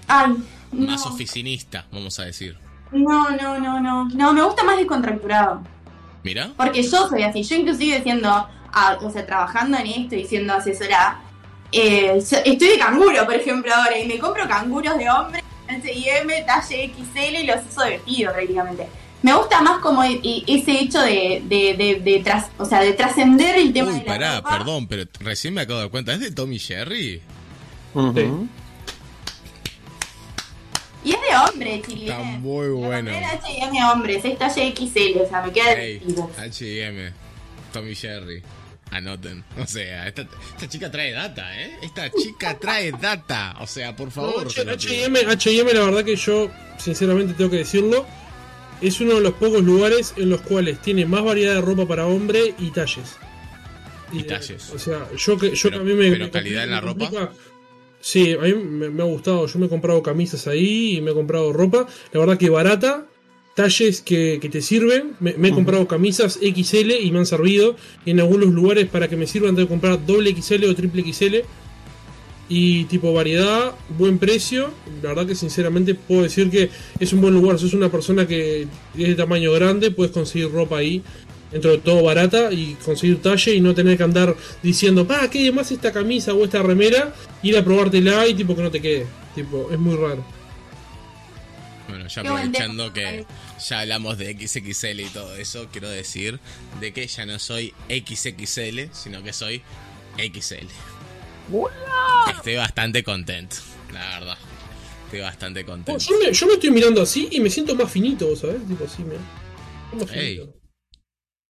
Ay, 0.07 0.34
no. 0.72 0.88
Más 0.91 1.06
oficinista, 1.06 1.86
vamos 1.91 2.19
a 2.19 2.26
decir. 2.26 2.57
No, 2.91 3.30
no, 3.32 3.60
no, 3.60 3.80
no. 3.80 4.10
No, 4.10 4.34
me 4.34 4.41
gusta 4.44 4.64
más 4.64 4.77
descontracturado. 4.77 5.61
Mira. 6.23 6.52
Porque 6.57 6.82
yo 6.84 7.07
soy 7.07 7.23
así. 7.23 7.44
Yo 7.44 7.56
inclusive 7.56 8.02
siendo, 8.03 8.30
ah, 8.30 8.98
o 9.02 9.10
sea, 9.10 9.26
trabajando 9.26 9.77
en 9.77 9.88
esto 9.88 10.15
y 10.15 10.26
siendo 10.26 10.53
asesora, 10.53 11.19
eh, 11.72 12.14
estoy 12.18 12.68
de 12.69 12.77
canguro, 12.80 13.26
por 13.26 13.34
ejemplo, 13.36 13.73
ahora, 13.73 13.98
y 13.98 14.07
me 14.07 14.18
compro 14.19 14.48
canguros 14.48 14.98
de 14.98 15.10
hombre, 15.10 15.44
H&M, 15.68 16.41
talle 16.44 16.94
XL 16.95 17.36
y 17.44 17.45
los 17.48 17.57
uso 17.69 17.82
de 17.82 17.90
vestido 17.91 18.32
prácticamente. 18.34 18.88
Me 19.23 19.34
gusta 19.34 19.60
más 19.61 19.80
como 19.80 20.03
e- 20.03 20.22
e- 20.23 20.44
ese 20.48 20.80
hecho 20.80 21.02
de, 21.02 21.41
de, 21.45 21.73
de, 21.76 21.99
de 22.03 22.23
tras- 22.23 22.49
o 22.60 22.65
sea, 22.65 22.82
de 22.82 22.94
trascender 22.94 23.56
el 23.57 23.73
tema 23.73 23.88
Uy, 23.91 23.94
de 23.99 23.99
la 24.02 24.06
pará, 24.06 24.36
ropa. 24.38 24.57
perdón, 24.57 24.88
pero 24.88 25.03
recién 25.19 25.53
me 25.56 25.61
acabo 25.61 25.80
de 25.80 25.86
dar 25.86 25.91
cuenta. 25.91 26.14
¿Es 26.14 26.19
de 26.19 26.32
Tommy 26.32 26.60
Jerry? 26.60 27.22
Ujú. 27.95 28.48
Y 31.06 31.11
es 31.11 31.18
de 31.22 31.36
hombre, 31.38 31.82
chile. 31.88 32.06
Está 32.07 32.18
muy 32.19 32.68
bueno. 32.69 33.11
H&M 33.11 33.86
hombres, 33.91 34.26
es 34.26 34.38
talle 34.38 34.73
XL, 34.76 35.19
o 35.22 35.30
sea, 35.30 35.41
me 35.44 35.53
queda 35.53 35.76
Hey. 35.77 36.02
HM. 36.06 37.14
Tommy 37.72 37.95
Jerry. 37.95 38.41
Anoten. 38.91 39.44
O 39.61 39.65
sea, 39.68 40.07
esta, 40.07 40.23
esta 40.23 40.68
chica 40.69 40.90
trae 40.91 41.11
data, 41.11 41.60
¿eh? 41.61 41.77
Esta 41.82 42.10
chica 42.11 42.57
trae 42.57 42.91
data. 42.91 43.56
O 43.60 43.68
sea, 43.68 43.95
por 43.95 44.07
No, 44.07 44.11
favor. 44.11 44.48
Pido. 44.53 44.72
H&M, 44.72 45.19
H&M, 45.27 45.73
la 45.73 45.86
verdad 45.86 46.03
que 46.06 46.15
yo, 46.15 46.49
sinceramente 46.77 47.34
tengo 47.34 47.49
que 47.52 47.57
decirlo, 47.57 48.06
es 48.82 48.99
uno 49.02 49.15
de 49.15 49.22
los 49.22 49.34
pocos 49.34 49.64
lugares 49.64 50.14
en 50.18 50.30
los 50.30 50.41
cuales 50.41 50.82
tiene 50.82 51.06
más 51.06 51.23
variedad 51.23 51.56
de 51.56 51.61
ropa 51.61 51.88
para 51.88 52.06
hombre 52.07 52.53
y 52.60 52.72
talles. 52.72 53.15
Y 54.11 54.19
eh, 54.19 54.23
talles. 54.23 54.69
O 54.72 54.80
sea, 54.80 55.07
yo 55.18 55.38
que 55.38 55.53
yo 55.56 55.69
Pero- 55.69 55.84
que 55.84 55.91
a 55.91 55.94
mí 55.95 55.99
me. 56.02 56.11
pero 56.11 56.26
me 56.26 56.32
calidad 56.32 56.64
en 56.64 56.72
la 56.72 56.82
me 56.82 56.88
ropa. 56.88 57.32
Sí, 58.06 58.34
a 58.34 58.38
mí 58.44 58.53
me, 58.53 58.91
me 58.91 59.02
ha 59.02 59.06
gustado. 59.07 59.48
Yo 59.48 59.57
me 59.57 59.65
he 59.65 59.69
comprado 59.69 60.03
camisas 60.03 60.45
ahí 60.45 60.98
y 60.98 61.02
me 61.02 61.10
he 61.10 61.14
comprado 61.15 61.52
ropa. 61.52 61.88
La 62.14 62.19
verdad 62.19 62.38
que 62.38 62.52
barata. 62.52 63.07
Talles 63.56 64.02
que, 64.02 64.38
que 64.40 64.48
te 64.48 64.61
sirven. 64.61 65.15
Me, 65.19 65.34
me 65.34 65.48
he 65.48 65.52
comprado 65.52 65.88
camisas 65.88 66.40
XL 66.40 66.91
y 67.02 67.10
me 67.11 67.18
han 67.18 67.26
servido. 67.26 67.76
Y 68.06 68.11
en 68.11 68.19
algunos 68.19 68.49
lugares 68.49 68.88
para 68.90 69.07
que 69.07 69.15
me 69.15 69.26
sirvan 69.26 69.56
tengo 69.56 69.68
que 69.68 69.73
comprar 69.73 70.06
doble 70.06 70.40
XL 70.40 70.65
o 70.65 70.76
triple 70.76 71.02
XL. 71.11 71.38
Y 72.48 72.84
tipo 72.84 73.11
variedad, 73.11 73.73
buen 73.98 74.19
precio. 74.19 74.69
La 75.02 75.10
verdad 75.10 75.26
que 75.26 75.34
sinceramente 75.34 75.95
puedo 75.95 76.22
decir 76.22 76.52
que 76.52 76.69
es 76.99 77.11
un 77.11 77.22
buen 77.22 77.34
lugar. 77.34 77.57
Si 77.57 77.65
sos 77.65 77.73
una 77.73 77.90
persona 77.90 78.27
que 78.27 78.68
es 78.95 79.07
de 79.07 79.15
tamaño 79.15 79.52
grande, 79.52 79.90
puedes 79.90 80.14
conseguir 80.14 80.52
ropa 80.52 80.77
ahí. 80.77 81.02
Dentro 81.56 81.72
de 81.72 81.77
todo 81.77 82.03
barata 82.03 82.52
y 82.52 82.73
conseguir 82.84 83.22
talle 83.22 83.56
y 83.56 83.61
no 83.61 83.73
tener 83.73 83.95
que 83.95 84.03
andar 84.03 84.36
diciendo, 84.61 85.07
pa, 85.07 85.30
¿qué 85.30 85.53
más 85.53 85.72
esta 85.72 85.94
camisa 85.94 86.34
o 86.34 86.44
esta 86.44 86.61
remera? 86.61 87.14
Ir 87.44 87.57
a 87.57 87.64
probártela 87.64 88.27
y 88.27 88.34
tipo 88.34 88.53
que 88.57 88.61
no 88.61 88.69
te 88.69 88.82
quede. 88.82 89.07
Tipo, 89.34 89.72
es 89.72 89.80
muy 89.80 89.95
raro. 89.95 90.22
Bueno, 91.88 92.07
ya 92.10 92.22
aprovechando 92.22 92.91
que 92.91 93.26
ya 93.69 93.80
hablamos 93.80 94.18
de 94.18 94.34
XXL 94.38 94.99
y 94.99 95.06
todo 95.06 95.34
eso, 95.38 95.69
quiero 95.72 95.88
decir 95.88 96.41
de 96.82 96.91
que 96.91 97.07
ya 97.07 97.26
no 97.26 97.40
soy 97.40 97.73
XXL, 97.88 98.90
sino 98.91 99.23
que 99.23 99.32
soy 99.32 99.61
XL. 100.18 100.68
Estoy 102.36 102.56
bastante 102.56 103.02
contento, 103.02 103.56
la 103.94 104.19
verdad. 104.19 104.38
estoy 105.06 105.22
bastante 105.22 105.61
Oh, 105.61 105.65
contento. 105.65 106.03
yo, 106.03 106.19
me, 106.19 106.34
yo 106.34 106.48
me 106.48 106.53
estoy 106.56 106.72
mirando 106.72 107.02
así 107.02 107.30
y 107.32 107.40
me 107.40 107.49
siento 107.49 107.76
más 107.76 107.90
finito, 107.90 108.27
¿vos 108.27 108.40
¿sabes? 108.40 108.65
Tipo 108.68 108.84
así, 108.84 109.03
mira. 109.03 109.22
Más 109.94 110.11
Ey, 110.11 110.36
finito. 110.38 110.65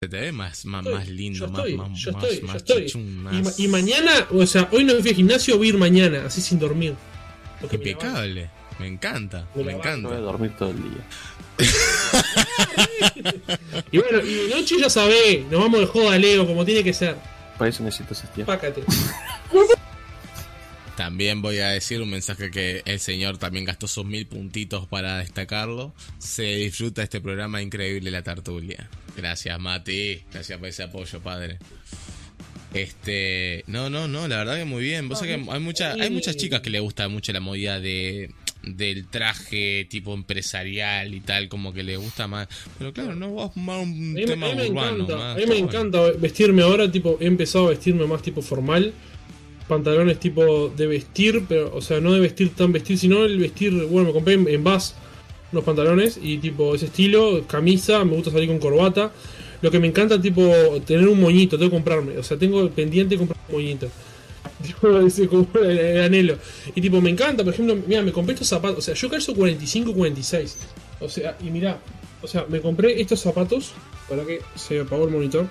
Se 0.03 0.09
te 0.09 0.21
ve 0.21 0.33
más, 0.33 0.65
más, 0.65 0.85
Estoy, 0.85 0.95
más 0.99 1.09
lindo, 1.09 1.49
más, 1.49 1.59
estoy, 1.61 1.77
más, 1.77 1.89
más, 2.65 2.97
Y, 2.97 2.99
ma- 2.99 3.33
más 3.43 3.61
y 3.61 3.69
mañana, 3.69 4.11
o 4.33 4.45
sea, 4.49 4.69
hoy 4.73 4.83
no 4.83 4.95
me 4.97 5.01
fui 5.01 5.11
al 5.11 5.15
gimnasio, 5.15 5.57
voy 5.59 5.69
a 5.69 5.71
ir 5.71 5.79
mañana, 5.79 6.25
así 6.27 6.41
sin 6.41 6.59
dormir. 6.59 6.95
Porque 7.61 7.77
impecable. 7.77 8.51
Me 8.81 8.89
encanta, 8.89 9.47
Me 9.55 9.63
No 9.63 9.65
voy 9.65 9.75
a 9.75 9.77
encanta. 9.77 10.09
dormir 10.17 10.51
todo 10.59 10.71
el 10.71 10.79
día. 10.83 11.07
Y 13.93 13.99
bueno, 13.99 14.21
y 14.25 14.35
de 14.35 14.49
noche 14.57 14.75
ya 14.81 14.91
sabés, 14.91 15.47
nos 15.53 15.61
vamos 15.61 15.79
de 15.79 15.87
joda, 15.87 16.19
Leo, 16.19 16.49
como 16.49 16.65
tiene 16.65 16.83
que 16.83 16.93
ser. 16.93 17.15
Para 17.57 17.69
eso 17.71 17.85
necesito 17.85 18.13
ese 18.13 18.27
tiempo. 18.29 18.53
Pácate. 18.53 18.83
También 20.97 21.41
voy 21.43 21.59
a 21.61 21.69
decir 21.69 22.01
un 22.03 22.11
mensaje 22.11 22.51
que 22.51 22.83
el 22.85 23.01
señor 23.01 23.39
también 23.39 23.65
gastó 23.65 23.89
sus 23.89 24.05
mil 24.05 24.27
puntitos 24.27 24.87
para 24.87 25.19
destacarlo. 25.19 25.93
Se 26.19 26.43
disfruta 26.43 27.03
este 27.03 27.21
programa 27.21 27.63
increíble 27.63 28.11
La 28.11 28.23
Tartulia. 28.23 28.89
Gracias, 29.17 29.59
Mati. 29.61 30.21
Gracias 30.33 30.59
por 30.59 30.69
ese 30.69 30.83
apoyo, 30.85 31.21
padre. 31.21 31.59
Este, 32.75 33.65
no, 33.67 33.91
no, 33.91 34.09
no, 34.09 34.27
la 34.29 34.39
verdad 34.39 34.57
que 34.57 34.65
muy 34.65 34.83
bien. 34.83 35.09
Vos 35.09 35.19
sabés 35.19 35.37
que 35.45 35.51
hay, 35.51 35.61
mucha, 35.61 35.93
hay 35.93 36.11
muchas 36.11 36.37
chicas 36.37 36.61
que 36.63 36.71
le 36.71 36.81
gusta 36.81 37.09
mucho 37.09 37.33
la 37.33 37.41
movida 37.41 37.81
de 37.81 38.31
del 38.63 39.09
traje 39.09 39.89
tipo 39.91 40.15
empresarial 40.15 41.13
y 41.13 41.21
tal, 41.21 41.49
como 41.49 41.73
que 41.73 41.83
le 41.83 41.97
gusta 41.97 42.29
más. 42.29 42.47
Pero 42.79 42.93
claro, 42.93 43.15
no 43.17 43.29
vos 43.31 43.57
más 43.57 43.83
un 43.83 43.89
A 43.91 43.93
mí, 43.93 44.13
me- 44.13 44.25
tema 44.25 44.47
a 44.47 44.55
mí 44.55 44.57
me 44.63 44.69
urbano. 44.71 45.07
más 45.19 45.37
a 45.37 45.39
mí 45.41 45.47
me 45.47 45.59
encanta 45.59 46.01
vestirme 46.13 46.63
ahora, 46.63 46.91
tipo, 46.91 47.19
he 47.21 47.27
empezado 47.27 47.67
a 47.67 47.71
vestirme 47.71 48.07
más 48.07 48.23
tipo 48.23 48.41
formal. 48.41 48.93
Pantalones 49.67 50.21
tipo 50.21 50.69
de 50.69 50.87
vestir, 50.87 51.45
pero, 51.49 51.75
o 51.75 51.81
sea, 51.83 52.01
no 52.01 52.13
de 52.13 52.21
vestir 52.21 52.51
tan 52.55 52.73
vestir, 52.73 52.99
sino 52.99 53.25
el 53.25 53.39
vestir, 53.39 53.73
bueno, 53.73 54.09
me 54.09 54.13
compré 54.13 54.35
en, 54.35 54.47
en 54.49 54.63
Bass 54.65 54.95
unos 55.53 55.65
pantalones 55.65 56.19
y 56.23 56.39
tipo 56.39 56.75
ese 56.75 56.87
estilo, 56.87 57.45
camisa, 57.47 58.05
me 58.05 58.15
gusta 58.17 58.31
salir 58.31 58.49
con 58.49 58.59
corbata. 58.59 59.11
Lo 59.61 59.71
que 59.71 59.79
me 59.79 59.87
encanta, 59.87 60.21
tipo, 60.21 60.43
tener 60.85 61.07
un 61.07 61.21
moñito, 61.21 61.57
tengo 61.57 61.71
que 61.71 61.77
comprarme, 61.77 62.19
o 62.19 62.23
sea, 62.25 62.37
tengo 62.37 62.69
pendiente 62.71 63.15
de 63.15 63.19
comprar 63.19 63.39
un 63.49 63.55
moñito. 63.55 63.89
Tipo, 64.63 64.99
ese 65.01 65.29
como 65.29 65.47
el, 65.55 65.79
el 65.79 66.03
anhelo. 66.03 66.37
Y 66.75 66.81
tipo, 66.81 67.01
me 67.01 67.11
encanta, 67.11 67.45
por 67.45 67.53
ejemplo, 67.53 67.77
mira, 67.87 68.03
me 68.03 68.11
compré 68.13 68.35
estos 68.35 68.49
zapatos, 68.49 68.79
o 68.79 68.83
sea, 68.83 68.95
yo 68.95 69.09
calzo 69.09 69.35
45, 69.35 69.93
46. 69.95 70.57
O 71.01 71.09
sea, 71.09 71.37
y 71.41 71.51
mira, 71.51 71.79
o 72.23 72.27
sea, 72.27 72.45
me 72.49 72.61
compré 72.61 73.01
estos 73.01 73.21
zapatos, 73.21 73.73
para 74.09 74.25
que 74.25 74.41
se 74.57 74.81
apagó 74.81 75.05
el 75.05 75.11
monitor. 75.13 75.47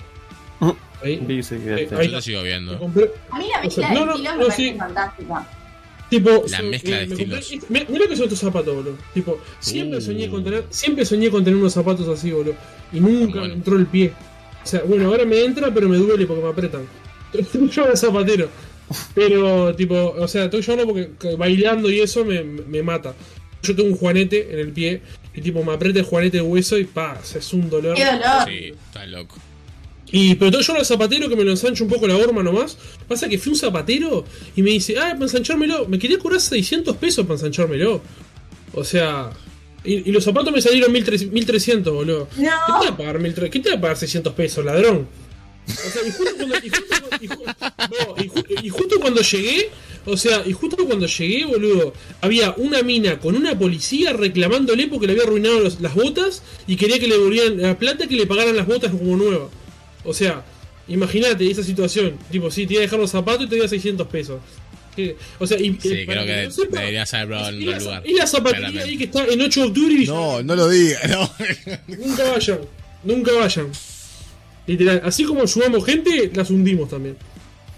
Ahí. 1.03 1.17
Dice 1.27 1.57
que 1.57 1.69
Eh, 1.73 1.83
este- 1.83 1.95
ahí 1.95 2.07
Yo 2.07 2.11
lo 2.13 2.21
sigo 2.21 2.43
viendo. 2.43 2.77
compré, 2.77 3.09
A 3.31 3.39
mí 3.39 3.45
la 3.51 3.59
O 3.59 3.63
mezcla 3.63 3.87
sea, 3.87 3.89
de 3.99 4.05
no, 4.05 4.11
estilos 4.11 4.23
no, 4.33 4.37
me 4.39 4.45
parece 4.45 4.71
sí. 4.71 4.75
fantástica. 4.77 5.49
Tipo, 6.11 6.43
La 6.49 6.61
mezcla 6.61 6.97
de 6.99 7.07
me 7.07 7.15
compré- 7.15 7.39
estilos. 7.39 7.65
Mira, 7.69 7.85
mira 7.89 8.07
que 8.07 8.15
son 8.15 8.25
estos 8.25 8.37
zapatos, 8.39 8.75
boludo. 8.75 8.97
Tipo, 9.15 9.39
siempre 9.59 9.97
Uh. 9.97 10.01
soñé 10.01 10.29
con 10.29 10.43
tener, 10.43 10.65
siempre 10.69 11.05
soñé 11.05 11.31
con 11.31 11.43
tener 11.43 11.57
unos 11.57 11.73
zapatos 11.73 12.07
así, 12.07 12.29
boludo. 12.31 12.53
Y 12.93 12.99
nunca 12.99 13.39
Bueno. 13.39 13.47
me 13.47 13.53
entró 13.55 13.77
el 13.77 13.87
pie. 13.87 14.11
O 14.63 14.67
sea, 14.67 14.83
bueno, 14.83 15.07
ahora 15.07 15.25
me 15.25 15.43
entra, 15.43 15.73
pero 15.73 15.89
me 15.89 15.97
duele 15.97 16.27
porque 16.27 16.43
me 16.43 16.49
apretan. 16.49 16.83
Yo 17.71 17.87
de 17.87 17.97
zapatero. 17.97 18.47
Pero, 19.15 19.73
tipo, 19.75 19.95
o 20.17 20.27
sea, 20.27 20.45
estoy 20.45 20.61
llorando 20.61 20.93
porque 20.93 21.09
que 21.17 21.35
bailando 21.35 21.89
y 21.89 22.01
eso 22.01 22.23
me, 22.25 22.43
me 22.43 22.83
mata. 22.83 23.15
Yo 23.63 23.75
tengo 23.75 23.89
un 23.89 23.95
juanete 23.95 24.51
en 24.51 24.59
el 24.59 24.71
pie 24.73 25.01
y 25.33 25.41
tipo 25.41 25.63
me 25.63 25.71
aprieta 25.71 25.99
el 25.99 26.05
juanete 26.05 26.37
de 26.37 26.43
hueso 26.43 26.77
y 26.77 26.83
pa, 26.83 27.17
es 27.23 27.53
un 27.53 27.69
dolor. 27.69 27.95
Qué 27.95 28.03
dolor. 28.05 28.47
Sí, 28.47 28.73
está 28.87 29.05
loco. 29.05 29.37
Y, 30.11 30.35
pero 30.35 30.51
todo 30.51 30.61
yo 30.61 30.75
al 30.75 30.85
zapatero 30.85 31.29
que 31.29 31.35
me 31.35 31.43
lo 31.43 31.51
ensancho 31.51 31.83
un 31.85 31.89
poco 31.89 32.07
la 32.07 32.17
horma 32.17 32.43
nomás. 32.43 32.77
Pasa 33.07 33.29
que 33.29 33.37
fui 33.37 33.53
un 33.53 33.57
zapatero 33.57 34.25
y 34.55 34.61
me 34.61 34.71
dice, 34.71 34.97
ah, 34.99 35.11
para 35.13 35.23
ensanchármelo. 35.23 35.87
Me 35.87 35.97
quería 35.99 36.17
cobrar 36.19 36.41
600 36.41 36.97
pesos 36.97 37.25
para 37.25 37.35
ensanchármelo. 37.35 38.01
O 38.73 38.83
sea. 38.83 39.31
Y, 39.83 40.09
y 40.09 40.11
los 40.11 40.23
zapatos 40.23 40.53
me 40.53 40.61
salieron 40.61 40.91
1300, 40.91 41.33
1300 41.33 41.93
boludo. 41.93 42.27
¿Qué 42.35 42.41
te 42.41 42.47
va 42.47 42.79
a 42.81 42.91
No, 42.91 42.97
pagar, 42.97 43.19
1300? 43.19 43.49
¿Qué 43.49 43.59
te 43.61 43.69
va 43.69 43.75
a 43.77 43.81
pagar 43.81 43.97
600 43.97 44.33
pesos, 44.33 44.63
ladrón? 44.65 45.07
O 45.67 45.71
sea, 45.71 46.01
y 46.07 46.11
justo 46.11 46.35
cuando, 46.37 46.55
y 46.57 46.69
justo, 46.69 46.95
y 47.21 47.27
ju- 47.27 47.55
no, 47.89 48.23
y 48.23 48.27
ju- 48.29 48.63
y 48.65 48.69
justo 48.69 48.99
cuando 48.99 49.21
llegué, 49.21 49.69
o 50.05 50.17
sea, 50.17 50.43
y 50.45 50.53
justo 50.53 50.85
cuando 50.85 51.05
llegué, 51.07 51.45
boludo, 51.45 51.93
había 52.19 52.53
una 52.57 52.81
mina 52.81 53.19
con 53.19 53.35
una 53.35 53.57
policía 53.57 54.11
reclamándole 54.11 54.87
porque 54.87 55.05
le 55.07 55.13
había 55.13 55.23
arruinado 55.23 55.59
los- 55.61 55.79
las 55.79 55.93
botas 55.95 56.43
y 56.67 56.75
quería 56.75 56.99
que 56.99 57.07
le 57.07 57.15
devolvieran 57.15 57.61
la 57.61 57.77
plata 57.77 58.07
que 58.07 58.15
le 58.15 58.25
pagaran 58.27 58.55
las 58.57 58.67
botas 58.67 58.91
como 58.91 59.15
nuevas. 59.17 59.49
O 60.03 60.13
sea, 60.13 60.43
imagínate 60.87 61.49
esa 61.49 61.63
situación. 61.63 62.17
Tipo, 62.31 62.49
sí, 62.51 62.65
te 62.67 62.73
iba 62.73 62.81
a 62.81 62.83
dejar 62.83 62.99
los 62.99 63.11
zapatos 63.11 63.45
y 63.45 63.49
te 63.49 63.55
iba 63.57 63.67
600 63.67 64.07
pesos. 64.07 64.39
O 65.39 65.47
sea, 65.47 65.57
y, 65.57 65.77
Sí, 65.81 65.89
eh, 65.93 66.05
creo 66.05 66.25
que 66.25 66.45
no 66.45 66.51
sepa, 66.51 66.79
deberías 66.79 67.13
haber 67.13 67.27
probado 67.27 67.49
en 67.49 67.61
y 67.61 67.67
otro 67.67 67.71
la, 67.71 67.79
lugar. 67.85 68.03
y 68.05 68.13
la 68.13 68.27
zapatería 68.27 68.59
claramente. 68.59 68.89
ahí 68.89 68.97
que 68.97 69.03
está 69.05 69.25
en 69.25 69.41
8 69.41 69.59
de 69.61 69.67
octubre 69.67 69.93
y 69.93 70.05
No, 70.07 70.43
no 70.43 70.55
lo 70.55 70.67
diga, 70.69 70.99
no. 71.07 71.31
Nunca 71.87 72.23
vayan, 72.31 72.59
nunca 73.03 73.31
vayan. 73.33 73.71
Literal, 74.67 75.01
así 75.05 75.23
como 75.23 75.41
ayudamos 75.43 75.85
gente, 75.85 76.29
las 76.33 76.49
hundimos 76.49 76.89
también. 76.89 77.15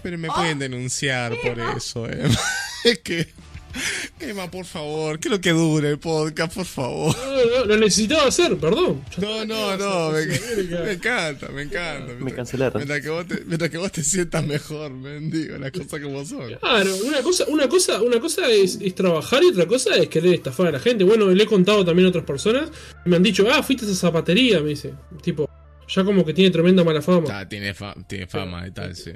Pero 0.02 0.18
me 0.18 0.28
pueden 0.28 0.58
denunciar 0.58 1.34
por 1.40 1.58
eso, 1.76 2.08
eh. 2.08 2.28
Es 2.84 2.98
que. 2.98 3.28
Emma, 4.20 4.50
por 4.50 4.64
favor, 4.64 5.18
quiero 5.18 5.40
que 5.40 5.50
dure 5.50 5.90
el 5.90 5.98
podcast, 5.98 6.54
por 6.54 6.64
favor. 6.64 7.14
No, 7.16 7.58
no, 7.60 7.64
lo 7.66 7.76
necesitaba 7.76 8.28
hacer, 8.28 8.56
perdón. 8.56 9.04
No, 9.18 9.44
no, 9.44 9.76
¿qué 9.76 9.78
no, 9.84 10.10
me, 10.12 10.84
me 10.84 10.92
encanta, 10.92 11.48
me 11.48 11.62
encanta. 11.62 12.12
Me 12.18 12.32
cancelaron. 12.32 12.78
Mientras 12.78 13.00
que, 13.02 13.10
vos 13.10 13.26
te, 13.26 13.44
mientras 13.44 13.70
que 13.70 13.78
vos 13.78 13.92
te 13.92 14.02
sientas 14.02 14.46
mejor, 14.46 14.90
mendigo, 14.92 15.56
las 15.58 15.72
cosas 15.72 16.00
como 16.00 16.24
son. 16.24 16.54
Claro, 16.54 16.90
una 17.04 17.22
cosa, 17.22 17.44
una 17.48 17.68
cosa, 17.68 18.00
una 18.02 18.20
cosa 18.20 18.48
es, 18.50 18.78
es 18.80 18.94
trabajar 18.94 19.42
y 19.42 19.48
otra 19.48 19.66
cosa 19.66 19.94
es 19.96 20.08
querer 20.08 20.34
estafar 20.34 20.68
a 20.68 20.72
la 20.72 20.78
gente. 20.80 21.04
Bueno, 21.04 21.26
le 21.30 21.42
he 21.42 21.46
contado 21.46 21.84
también 21.84 22.06
a 22.06 22.08
otras 22.10 22.24
personas 22.24 22.70
y 23.04 23.08
me 23.10 23.16
han 23.16 23.22
dicho, 23.22 23.46
ah, 23.52 23.62
fuiste 23.62 23.84
a 23.84 23.88
esa 23.90 23.96
zapatería, 24.08 24.60
me 24.60 24.70
dice. 24.70 24.94
Tipo, 25.22 25.50
ya 25.88 26.04
como 26.04 26.24
que 26.24 26.32
tiene 26.32 26.50
tremenda 26.50 26.82
mala 26.84 27.02
fama. 27.02 27.26
Ah, 27.30 27.48
tiene, 27.48 27.74
fa- 27.74 27.94
tiene 28.06 28.26
fama 28.26 28.66
y 28.66 28.70
tal, 28.70 28.94
sí. 28.96 29.10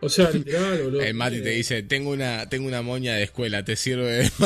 O 0.00 0.08
sea, 0.08 0.30
literal, 0.32 0.82
boludo. 0.84 1.00
El 1.02 1.14
Mati 1.14 1.40
te 1.42 1.50
dice, 1.50 1.82
tengo 1.82 2.10
una, 2.10 2.48
tengo 2.48 2.66
una 2.66 2.82
moña 2.82 3.14
de 3.14 3.24
escuela, 3.24 3.64
¿te 3.64 3.76
sirve? 3.76 4.30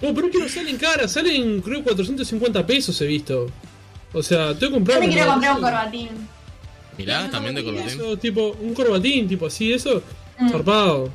No, 0.00 0.14
pero 0.14 0.26
es 0.26 0.32
que 0.32 0.38
no 0.38 0.48
salen 0.48 0.76
caras, 0.76 1.12
salen 1.12 1.60
creo 1.60 1.82
450 1.82 2.66
pesos 2.66 2.98
he 3.00 3.06
visto. 3.06 3.50
O 4.12 4.22
sea, 4.22 4.54
tengo 4.56 4.82
que 4.84 4.92
yo 4.92 5.00
te 5.00 5.08
quiero 5.08 5.30
comprar 5.32 5.54
un 5.56 5.60
corbatín. 5.62 6.08
Mirá, 6.96 7.30
también 7.30 7.54
de 7.54 7.64
corbatín. 7.64 7.88
Eso, 7.88 8.16
tipo, 8.16 8.56
un 8.60 8.72
corbatín, 8.74 9.28
tipo 9.28 9.46
así, 9.46 9.72
eso, 9.72 10.02
Mm. 10.38 10.50
zarpado. 10.50 11.10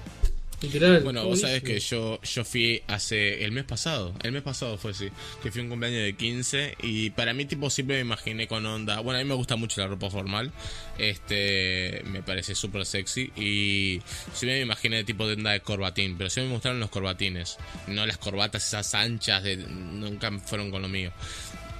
Literal. 0.61 1.01
Bueno, 1.01 1.25
vos 1.25 1.41
sabés 1.41 1.63
que 1.63 1.79
yo, 1.79 2.21
yo 2.21 2.45
fui 2.45 2.83
hace 2.85 3.43
el 3.43 3.51
mes 3.51 3.63
pasado, 3.63 4.13
el 4.21 4.31
mes 4.31 4.43
pasado 4.43 4.77
fue 4.77 4.93
sí, 4.93 5.09
que 5.41 5.51
fui 5.51 5.61
un 5.61 5.69
cumpleaños 5.69 6.03
de 6.03 6.15
15 6.15 6.77
y 6.83 7.09
para 7.09 7.33
mí 7.33 7.45
tipo 7.45 7.69
siempre 7.71 7.95
me 7.95 8.01
imaginé 8.01 8.47
con 8.47 8.63
onda, 8.67 8.99
bueno, 8.99 9.19
a 9.19 9.23
mí 9.23 9.27
me 9.27 9.33
gusta 9.33 9.55
mucho 9.55 9.81
la 9.81 9.87
ropa 9.87 10.11
formal, 10.11 10.51
este, 10.99 12.03
me 12.05 12.21
parece 12.21 12.53
súper 12.53 12.85
sexy 12.85 13.31
y 13.35 14.01
siempre 14.33 14.57
me 14.57 14.61
imaginé 14.61 15.03
tipo 15.03 15.25
de 15.25 15.33
onda 15.33 15.51
de 15.51 15.61
corbatín, 15.61 16.15
pero 16.15 16.29
siempre 16.29 16.49
me 16.49 16.55
gustaron 16.55 16.79
los 16.79 16.91
corbatines, 16.91 17.57
no 17.87 18.05
las 18.05 18.19
corbatas 18.19 18.67
esas 18.67 18.93
anchas, 18.93 19.41
de, 19.41 19.57
nunca 19.57 20.31
fueron 20.45 20.69
con 20.69 20.83
lo 20.83 20.89
mío. 20.89 21.11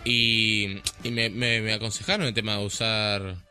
Y, 0.04 0.80
y 1.04 1.12
me, 1.12 1.30
me, 1.30 1.62
me 1.62 1.74
aconsejaron 1.74 2.26
el 2.26 2.34
tema 2.34 2.58
de 2.58 2.66
usar 2.66 3.51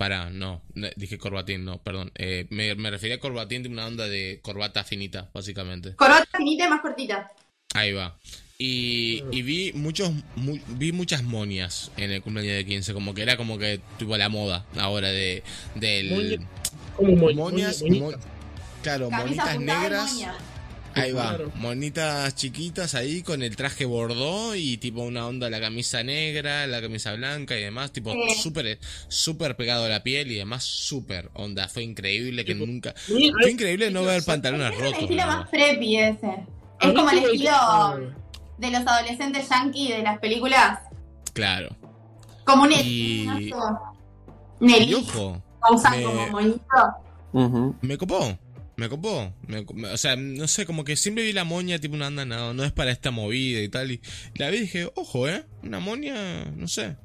para, 0.00 0.30
no, 0.30 0.62
dije 0.96 1.18
corbatín, 1.18 1.66
no, 1.66 1.82
perdón. 1.82 2.10
Eh, 2.14 2.46
me, 2.48 2.74
me 2.74 2.90
refería 2.90 3.16
a 3.16 3.20
corbatín 3.20 3.62
de 3.62 3.68
una 3.68 3.86
onda 3.86 4.08
de 4.08 4.38
corbata 4.40 4.82
finita, 4.82 5.28
básicamente. 5.34 5.94
Corbata 5.94 6.26
finita 6.38 6.64
y 6.64 6.68
más 6.70 6.80
cortita. 6.80 7.30
Ahí 7.74 7.92
va. 7.92 8.16
Y, 8.56 9.22
y 9.30 9.42
vi 9.42 9.74
muchos 9.74 10.10
mu- 10.36 10.58
vi 10.68 10.92
muchas 10.92 11.22
monias 11.22 11.90
en 11.98 12.12
el 12.12 12.22
cumpleaños 12.22 12.54
de 12.56 12.64
15, 12.64 12.94
como 12.94 13.12
que 13.12 13.20
era 13.20 13.36
como 13.36 13.58
que 13.58 13.78
tuvo 13.98 14.16
la 14.16 14.30
moda 14.30 14.64
ahora 14.78 15.08
de 15.08 15.42
del 15.74 16.08
Moña- 16.10 16.48
¿Cómo 16.96 17.16
mo- 17.16 17.32
monias, 17.34 17.82
mon- 17.82 18.16
claro, 18.82 19.10
Camisa 19.10 19.44
monitas 19.44 19.60
negras. 19.60 20.12
moña. 20.14 20.34
Ahí 21.02 21.12
va, 21.12 21.38
monitas 21.56 22.34
chiquitas 22.34 22.94
ahí 22.94 23.22
con 23.22 23.42
el 23.42 23.56
traje 23.56 23.84
bordó 23.84 24.54
y 24.54 24.76
tipo 24.78 25.02
una 25.02 25.26
onda 25.26 25.48
la 25.50 25.60
camisa 25.60 26.02
negra, 26.02 26.66
la 26.66 26.80
camisa 26.80 27.12
blanca 27.14 27.56
y 27.56 27.62
demás, 27.62 27.92
tipo 27.92 28.12
Sí. 28.12 28.34
súper 28.42 28.78
súper 29.08 29.56
pegado 29.56 29.84
a 29.84 29.88
la 29.88 30.02
piel 30.02 30.30
y 30.30 30.36
demás 30.36 30.64
súper 30.64 31.30
onda, 31.34 31.68
fue 31.68 31.82
increíble 31.82 32.44
que 32.44 32.54
Tipo, 32.54 32.66
nunca 32.66 32.94
fue 33.06 33.50
increíble 33.50 33.90
no 33.90 34.02
ver 34.04 34.24
pantalones 34.24 34.72
Es 34.72 34.78
el 34.78 34.84
rotos. 34.84 35.02
estilo 35.02 35.26
más 35.26 35.48
preppy 35.48 35.96
ese. 35.96 36.46
Es 36.80 36.92
como 36.92 37.10
el 37.10 37.18
estilo 37.18 38.12
de 38.58 38.70
los 38.70 38.86
adolescentes 38.86 39.48
yankee 39.48 39.88
de 39.92 40.02
las 40.02 40.18
películas. 40.18 40.80
Claro. 41.32 41.74
Como 42.44 42.64
un 42.64 42.72
Y-. 42.72 43.26
Y 44.60 44.94
ojo, 44.94 45.42
me- 45.80 46.02
como 46.02 46.26
moñito. 46.28 46.60
Ujú. 47.32 47.76
me 47.82 47.96
copó. 47.96 48.36
Me 48.80 48.88
copó, 48.88 49.30
me 49.46 49.66
co- 49.66 49.74
me- 49.74 49.88
o 49.88 49.96
sea, 49.98 50.16
no 50.16 50.48
sé, 50.48 50.64
como 50.64 50.84
que 50.84 50.96
siempre 50.96 51.22
vi 51.22 51.34
la 51.34 51.44
moña 51.44 51.78
tipo 51.78 51.94
una 51.94 52.06
anda, 52.06 52.24
no, 52.24 52.54
no 52.54 52.64
es 52.64 52.72
para 52.72 52.90
esta 52.90 53.10
movida 53.10 53.60
y 53.60 53.68
tal, 53.68 53.90
y 53.90 54.00
la 54.36 54.48
vi 54.48 54.56
y 54.56 54.60
dije, 54.60 54.88
ojo, 54.94 55.28
eh, 55.28 55.44
una 55.62 55.80
moña, 55.80 56.46
no 56.56 56.66
sé. 56.66 56.96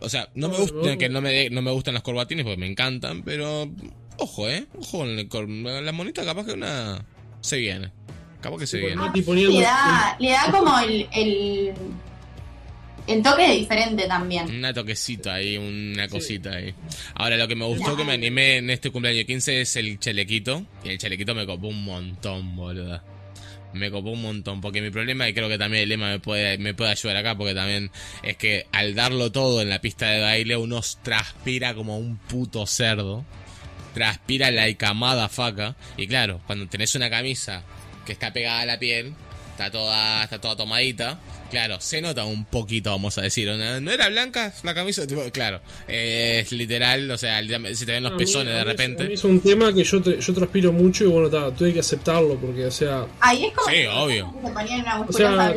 O 0.00 0.08
sea, 0.08 0.28
no 0.36 0.48
me 0.48 0.54
No, 0.54 0.60
gusta, 0.60 0.92
no. 0.92 0.96
que 0.98 1.08
no 1.08 1.20
me, 1.20 1.50
no 1.50 1.60
me 1.60 1.72
gustan 1.72 1.94
los 1.94 2.04
corbatines 2.04 2.44
porque 2.44 2.56
me 2.60 2.68
encantan, 2.70 3.24
pero 3.24 3.68
ojo, 4.18 4.48
eh, 4.48 4.66
ojo, 4.78 5.04
la 5.06 5.90
monita 5.92 6.24
capaz 6.24 6.46
que 6.46 6.52
una 6.52 7.04
se 7.40 7.56
viene. 7.56 7.90
Acabo 8.38 8.56
que 8.56 8.68
se 8.68 8.78
viene. 8.78 8.94
Le 8.94 9.60
da, 9.62 10.16
le 10.20 10.30
da 10.30 10.52
como 10.52 10.78
el, 10.78 11.08
el, 11.12 11.72
el 13.08 13.22
toque 13.22 13.50
diferente 13.52 14.06
también. 14.06 14.48
Una 14.50 14.72
toquecita 14.72 15.34
ahí, 15.34 15.56
una 15.56 16.04
Sí. 16.04 16.10
cosita 16.10 16.50
ahí. 16.50 16.74
Ahora, 17.14 17.36
lo 17.36 17.48
que 17.48 17.56
me 17.56 17.64
gustó 17.64 17.96
que 17.96 18.04
me 18.04 18.12
animé 18.12 18.56
en 18.58 18.70
este 18.70 18.90
cumpleaños 18.90 19.24
15 19.24 19.60
es 19.62 19.76
el 19.76 19.98
chalequito. 19.98 20.66
Y 20.84 20.90
el 20.90 20.98
chalequito 20.98 21.34
me 21.34 21.46
copó 21.46 21.68
un 21.68 21.84
montón, 21.84 22.54
boluda. 22.56 23.02
Me 23.74 23.90
copó 23.90 24.10
un 24.10 24.22
montón. 24.22 24.60
Porque 24.60 24.80
mi 24.80 24.90
problema, 24.90 25.28
y 25.28 25.34
creo 25.34 25.48
que 25.48 25.58
también 25.58 25.82
el 25.84 25.88
lema 25.90 26.08
me 26.10 26.20
puede, 26.20 26.56
me 26.58 26.74
puede 26.74 26.90
ayudar 26.92 27.16
acá, 27.18 27.36
porque 27.36 27.54
también 27.54 27.90
es 28.22 28.36
que 28.36 28.66
al 28.72 28.94
darlo 28.94 29.30
todo 29.32 29.60
en 29.62 29.68
la 29.68 29.80
pista 29.80 30.08
de 30.10 30.20
baile, 30.20 30.56
uno 30.56 30.80
transpira 31.02 31.74
como 31.74 31.98
un 31.98 32.16
puto 32.16 32.66
cerdo. 32.66 33.24
Transpira 33.94 34.50
la 34.50 34.72
camada 34.74 35.28
faca. 35.28 35.76
Y 35.96 36.06
claro, 36.06 36.40
cuando 36.46 36.66
tenés 36.68 36.94
una 36.94 37.10
camisa 37.10 37.62
que 38.06 38.12
está 38.12 38.32
pegada 38.32 38.60
a 38.60 38.66
la 38.66 38.78
piel, 38.78 39.12
está 39.52 39.70
toda, 39.70 40.24
está 40.24 40.40
toda 40.40 40.56
tomadita. 40.56 41.18
Claro, 41.50 41.80
se 41.80 42.00
nota 42.02 42.24
un 42.24 42.44
poquito, 42.44 42.90
vamos 42.90 43.16
a 43.16 43.22
decir. 43.22 43.48
¿No, 43.48 43.80
no 43.80 43.90
era 43.90 44.08
blanca 44.08 44.52
la 44.64 44.74
camisa? 44.74 45.06
Tipo, 45.06 45.22
claro, 45.32 45.60
eh, 45.86 46.40
es 46.42 46.52
literal, 46.52 47.10
o 47.10 47.16
sea, 47.16 47.40
si 47.74 47.86
te 47.86 47.92
ven 47.92 48.02
los 48.02 48.12
pezones 48.12 48.52
de 48.54 48.64
repente. 48.64 49.12
Es 49.12 49.24
un 49.24 49.40
tema 49.40 49.72
que 49.72 49.82
yo, 49.82 49.98
tra- 50.02 50.18
yo 50.18 50.34
transpiro 50.34 50.72
mucho 50.72 51.04
y 51.04 51.06
bueno, 51.06 51.30
ta, 51.30 51.50
tuve 51.54 51.72
que 51.72 51.80
aceptarlo 51.80 52.36
porque, 52.36 52.66
o 52.66 52.70
sea, 52.70 53.06
Ahí 53.20 53.46
es 53.46 53.52
como 53.54 53.68
Sí, 53.68 53.74
que 53.76 53.88
obvio. 53.88 54.34
o 55.08 55.12
sea, 55.12 55.54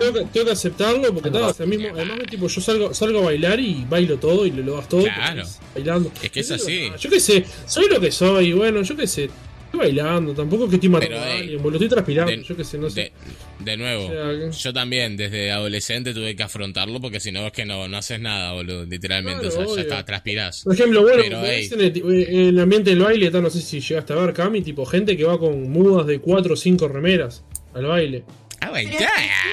tengo, 0.00 0.44
que, 0.46 0.50
aceptarlo 0.50 1.12
porque 1.14 1.30
ta, 1.30 1.46
o 1.46 1.54
sea, 1.54 1.66
mismo, 1.66 1.88
además 1.94 2.18
tipo, 2.28 2.48
yo 2.48 2.60
salgo, 2.60 2.92
salgo 2.94 3.20
a 3.20 3.22
bailar 3.26 3.60
y 3.60 3.84
bailo 3.88 4.18
todo 4.18 4.46
y 4.46 4.50
le 4.50 4.62
lo 4.62 4.76
das 4.76 4.88
todo. 4.88 5.04
Claro. 5.04 5.42
bailando. 5.74 6.10
Es 6.22 6.30
que 6.30 6.40
es 6.40 6.50
así. 6.50 6.90
"Ah, 6.92 6.96
Yo 6.96 7.10
qué 7.10 7.20
sé, 7.20 7.44
soy 7.66 7.88
lo 7.88 8.00
que 8.00 8.10
soy, 8.10 8.52
bueno, 8.52 8.82
yo 8.82 8.96
qué 8.96 9.06
sé. 9.06 9.30
Estoy 9.74 9.92
bailando, 9.92 10.34
tampoco 10.34 10.64
es 10.64 10.70
que 10.70 10.76
estoy 10.76 10.88
matando 10.88 11.16
Pero, 11.16 11.24
a 11.24 11.36
alguien, 11.36 11.62
boludo, 11.62 11.76
estoy 11.76 11.88
transpirando, 11.88 12.32
de- 12.32 12.42
yo 12.42 12.56
qué 12.56 12.64
sé, 12.64 12.78
no 12.78 12.90
sé. 12.90 13.12
De, 13.58 13.64
de 13.70 13.76
nuevo, 13.76 14.04
O 14.06 14.08
sea, 14.08 14.30
que- 14.30 14.50
yo 14.56 14.72
también 14.72 15.16
desde 15.16 15.50
adolescente 15.52 16.14
tuve 16.14 16.36
que 16.36 16.42
afrontarlo 16.42 17.00
porque 17.00 17.20
si 17.20 17.32
no 17.32 17.46
es 17.46 17.52
que 17.52 17.64
no, 17.64 17.88
no 17.88 17.96
haces 17.96 18.20
nada, 18.20 18.52
boludo, 18.52 18.84
literalmente. 18.84 19.40
Claro, 19.48 19.54
o 19.54 19.56
sea, 19.58 19.64
obvio. 19.66 19.76
ya 19.76 19.82
está, 19.82 20.04
transpirás. 20.04 20.62
Por 20.64 20.74
ejemplo, 20.74 21.02
bueno, 21.02 21.22
Pero, 21.22 21.44
en, 21.44 21.80
el, 21.80 22.02
en 22.28 22.40
el 22.48 22.58
ambiente 22.60 22.90
del 22.90 23.00
baile, 23.00 23.30
no 23.30 23.50
sé 23.50 23.60
si 23.60 23.80
llegaste 23.80 24.12
a 24.12 24.16
ver, 24.16 24.32
Cami, 24.32 24.62
tipo 24.62 24.84
gente 24.86 25.16
que 25.16 25.24
va 25.24 25.38
con 25.38 25.70
mudas 25.70 26.06
de 26.06 26.20
4 26.20 26.54
o 26.54 26.56
5 26.56 26.88
remeras 26.88 27.44
al 27.74 27.86
baile. 27.86 28.24
¡Ah, 28.72 28.80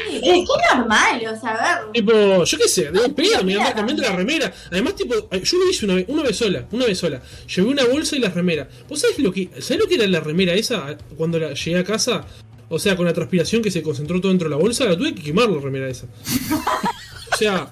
sí, 0.10 0.16
es 0.16 0.22
que 0.22 0.40
es 0.40 0.48
normal, 0.76 1.24
o 1.36 1.40
sea, 1.40 1.52
a 1.52 1.82
ver. 1.82 1.92
Tipo, 1.92 2.44
yo 2.44 2.58
qué 2.58 2.68
sé, 2.68 2.92
de 2.92 3.10
pedo, 3.10 3.44
me 3.44 3.56
la 3.56 4.12
remera. 4.12 4.54
Además, 4.72 4.96
tipo, 4.96 5.14
yo 5.30 5.58
lo 5.58 5.70
hice 5.70 5.86
una 5.86 5.96
vez, 5.96 6.06
una 6.08 6.24
vez 6.24 6.38
sola, 6.38 6.66
una 6.72 6.86
vez 6.86 6.98
sola. 6.98 7.22
Llevé 7.54 7.70
una 7.70 7.86
bolsa 7.86 8.16
y 8.16 8.20
la 8.20 8.30
remera. 8.30 8.68
¿Vos 8.88 9.00
sabés 9.00 9.20
lo 9.20 9.32
que, 9.32 9.50
sabés 9.60 9.80
lo 9.80 9.88
que 9.88 9.96
era 9.96 10.08
la 10.08 10.20
remera 10.20 10.54
esa 10.54 10.98
cuando 11.18 11.40
la 11.40 11.54
llegué 11.54 11.80
a 11.80 11.84
casa? 11.84 12.26
O 12.70 12.80
sea, 12.80 12.96
con 12.96 13.06
la 13.06 13.14
transpiración 13.14 13.62
que 13.62 13.70
se 13.70 13.82
concentró 13.82 14.22
todo 14.22 14.32
dentro 14.32 14.48
de 14.48 14.56
la 14.56 14.62
bolsa, 14.62 14.86
la 14.86 14.98
tuve 14.98 15.14
que 15.14 15.22
quemar 15.22 15.50
la 15.50 15.60
remera 15.60 15.90
esa. 15.90 16.08
o 17.34 17.38
sea, 17.38 17.70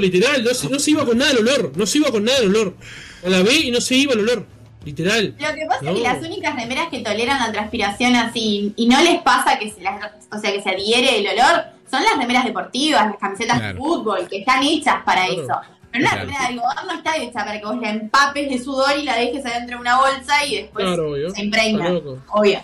literal, 0.00 0.44
no 0.44 0.54
se, 0.54 0.68
no 0.68 0.78
se 0.78 0.90
iba 0.90 1.04
con 1.06 1.18
nada 1.18 1.32
el 1.32 1.38
olor, 1.38 1.72
no 1.76 1.86
se 1.86 1.98
iba 1.98 2.10
con 2.10 2.24
nada 2.24 2.38
el 2.38 2.48
olor. 2.48 2.74
La 3.22 3.30
lavé 3.30 3.54
y 3.54 3.70
no 3.70 3.80
se 3.80 3.96
iba 3.96 4.12
el 4.12 4.20
olor, 4.20 4.46
literal. 4.84 5.34
Lo 5.38 5.54
que 5.54 5.66
pasa 5.66 5.82
No. 5.82 5.90
es 5.90 5.96
que 5.96 6.02
las 6.02 6.22
únicas 6.22 6.54
remeras 6.54 6.88
que 6.88 7.00
toleran 7.00 7.38
la 7.40 7.52
transpiración 7.52 8.14
así 8.16 8.72
y 8.76 8.86
no 8.86 9.00
les 9.02 9.20
pasa 9.22 9.58
que 9.58 9.70
se 9.70 9.80
las, 9.82 10.00
o 10.32 10.38
sea, 10.38 10.52
que 10.52 10.62
se 10.62 10.70
adhiere 10.70 11.18
el 11.18 11.38
olor, 11.38 11.64
son 11.90 12.02
las 12.04 12.16
remeras 12.18 12.44
deportivas, 12.44 13.06
las 13.06 13.16
camisetas 13.16 13.58
Claro. 13.58 13.74
de 13.74 13.78
fútbol, 13.80 14.28
que 14.28 14.38
están 14.38 14.62
hechas 14.62 14.96
para 15.04 15.26
Claro. 15.26 15.42
eso. 15.42 15.54
Pero 15.90 16.02
una 16.04 16.10
Claro. 16.10 16.26
remera 16.26 16.40
de 16.42 16.46
algodón 16.48 16.86
no 16.86 16.92
está 16.94 17.16
hecha 17.16 17.32
para 17.44 17.58
que 17.58 17.64
vos 17.64 17.76
la 17.80 17.90
empapes 17.90 18.50
de 18.50 18.58
sudor 18.62 18.98
y 18.98 19.02
la 19.04 19.16
dejes 19.16 19.44
adentro 19.46 19.76
de 19.76 19.80
una 19.80 19.98
bolsa 19.98 20.44
y 20.44 20.56
después 20.56 20.84
Claro, 20.86 21.10
obvio. 21.12 21.30
se 21.30 21.42
impregna. 21.42 21.88
Obvio. 22.30 22.60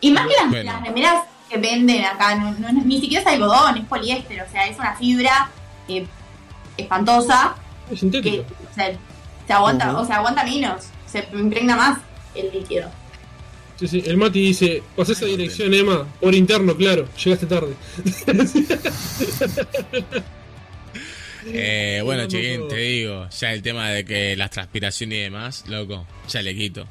Y 0.00 0.10
más 0.12 0.26
que 0.28 0.34
las, 0.34 0.48
Bueno. 0.50 0.72
las 0.72 0.82
remeras 0.82 1.24
que 1.50 1.58
venden 1.58 2.04
acá, 2.04 2.34
no, 2.36 2.52
no- 2.52 2.72
ni 2.84 3.00
siquiera 3.00 3.22
es 3.22 3.26
algodón, 3.28 3.76
es 3.78 3.84
poliéster, 3.84 4.42
o 4.42 4.50
sea, 4.50 4.66
es 4.66 4.78
una 4.78 4.94
fibra 4.94 5.50
eh, 5.88 6.06
espantosa 6.76 7.54
Es 7.86 7.90
que 7.90 7.96
sintético. 7.96 8.44
o 8.70 8.74
sea, 8.74 8.92
se 9.46 9.52
aguanta, 9.52 9.92
Ujú. 9.92 10.02
o 10.02 10.04
sea, 10.06 10.16
aguanta 10.18 10.44
menos, 10.44 10.86
se 11.12 11.24
impregna 11.32 11.76
más 11.76 11.98
el 12.34 12.50
líquido. 12.52 12.90
Sí, 13.78 13.88
sí, 13.88 14.02
el 14.06 14.16
Mati 14.16 14.40
dice, 14.40 14.82
pasé 14.96 15.12
esa 15.12 15.26
dirección, 15.26 15.72
Emma, 15.74 16.06
por 16.20 16.34
interno, 16.34 16.76
claro, 16.76 17.08
llegaste 17.22 17.46
tarde. 17.46 17.74
Eh, 21.44 22.00
bueno, 22.04 22.22
No, 22.22 22.28
no 22.28 22.30
chiquín, 22.30 22.68
te 22.68 22.76
digo, 22.76 23.28
ya 23.28 23.52
el 23.52 23.62
tema 23.62 23.90
de 23.90 24.04
que 24.04 24.36
las 24.36 24.52
transpiraciones 24.52 25.18
y 25.18 25.22
demás, 25.22 25.64
loco, 25.66 26.06
ya 26.28 26.40
le 26.40 26.54
quito. 26.54 26.86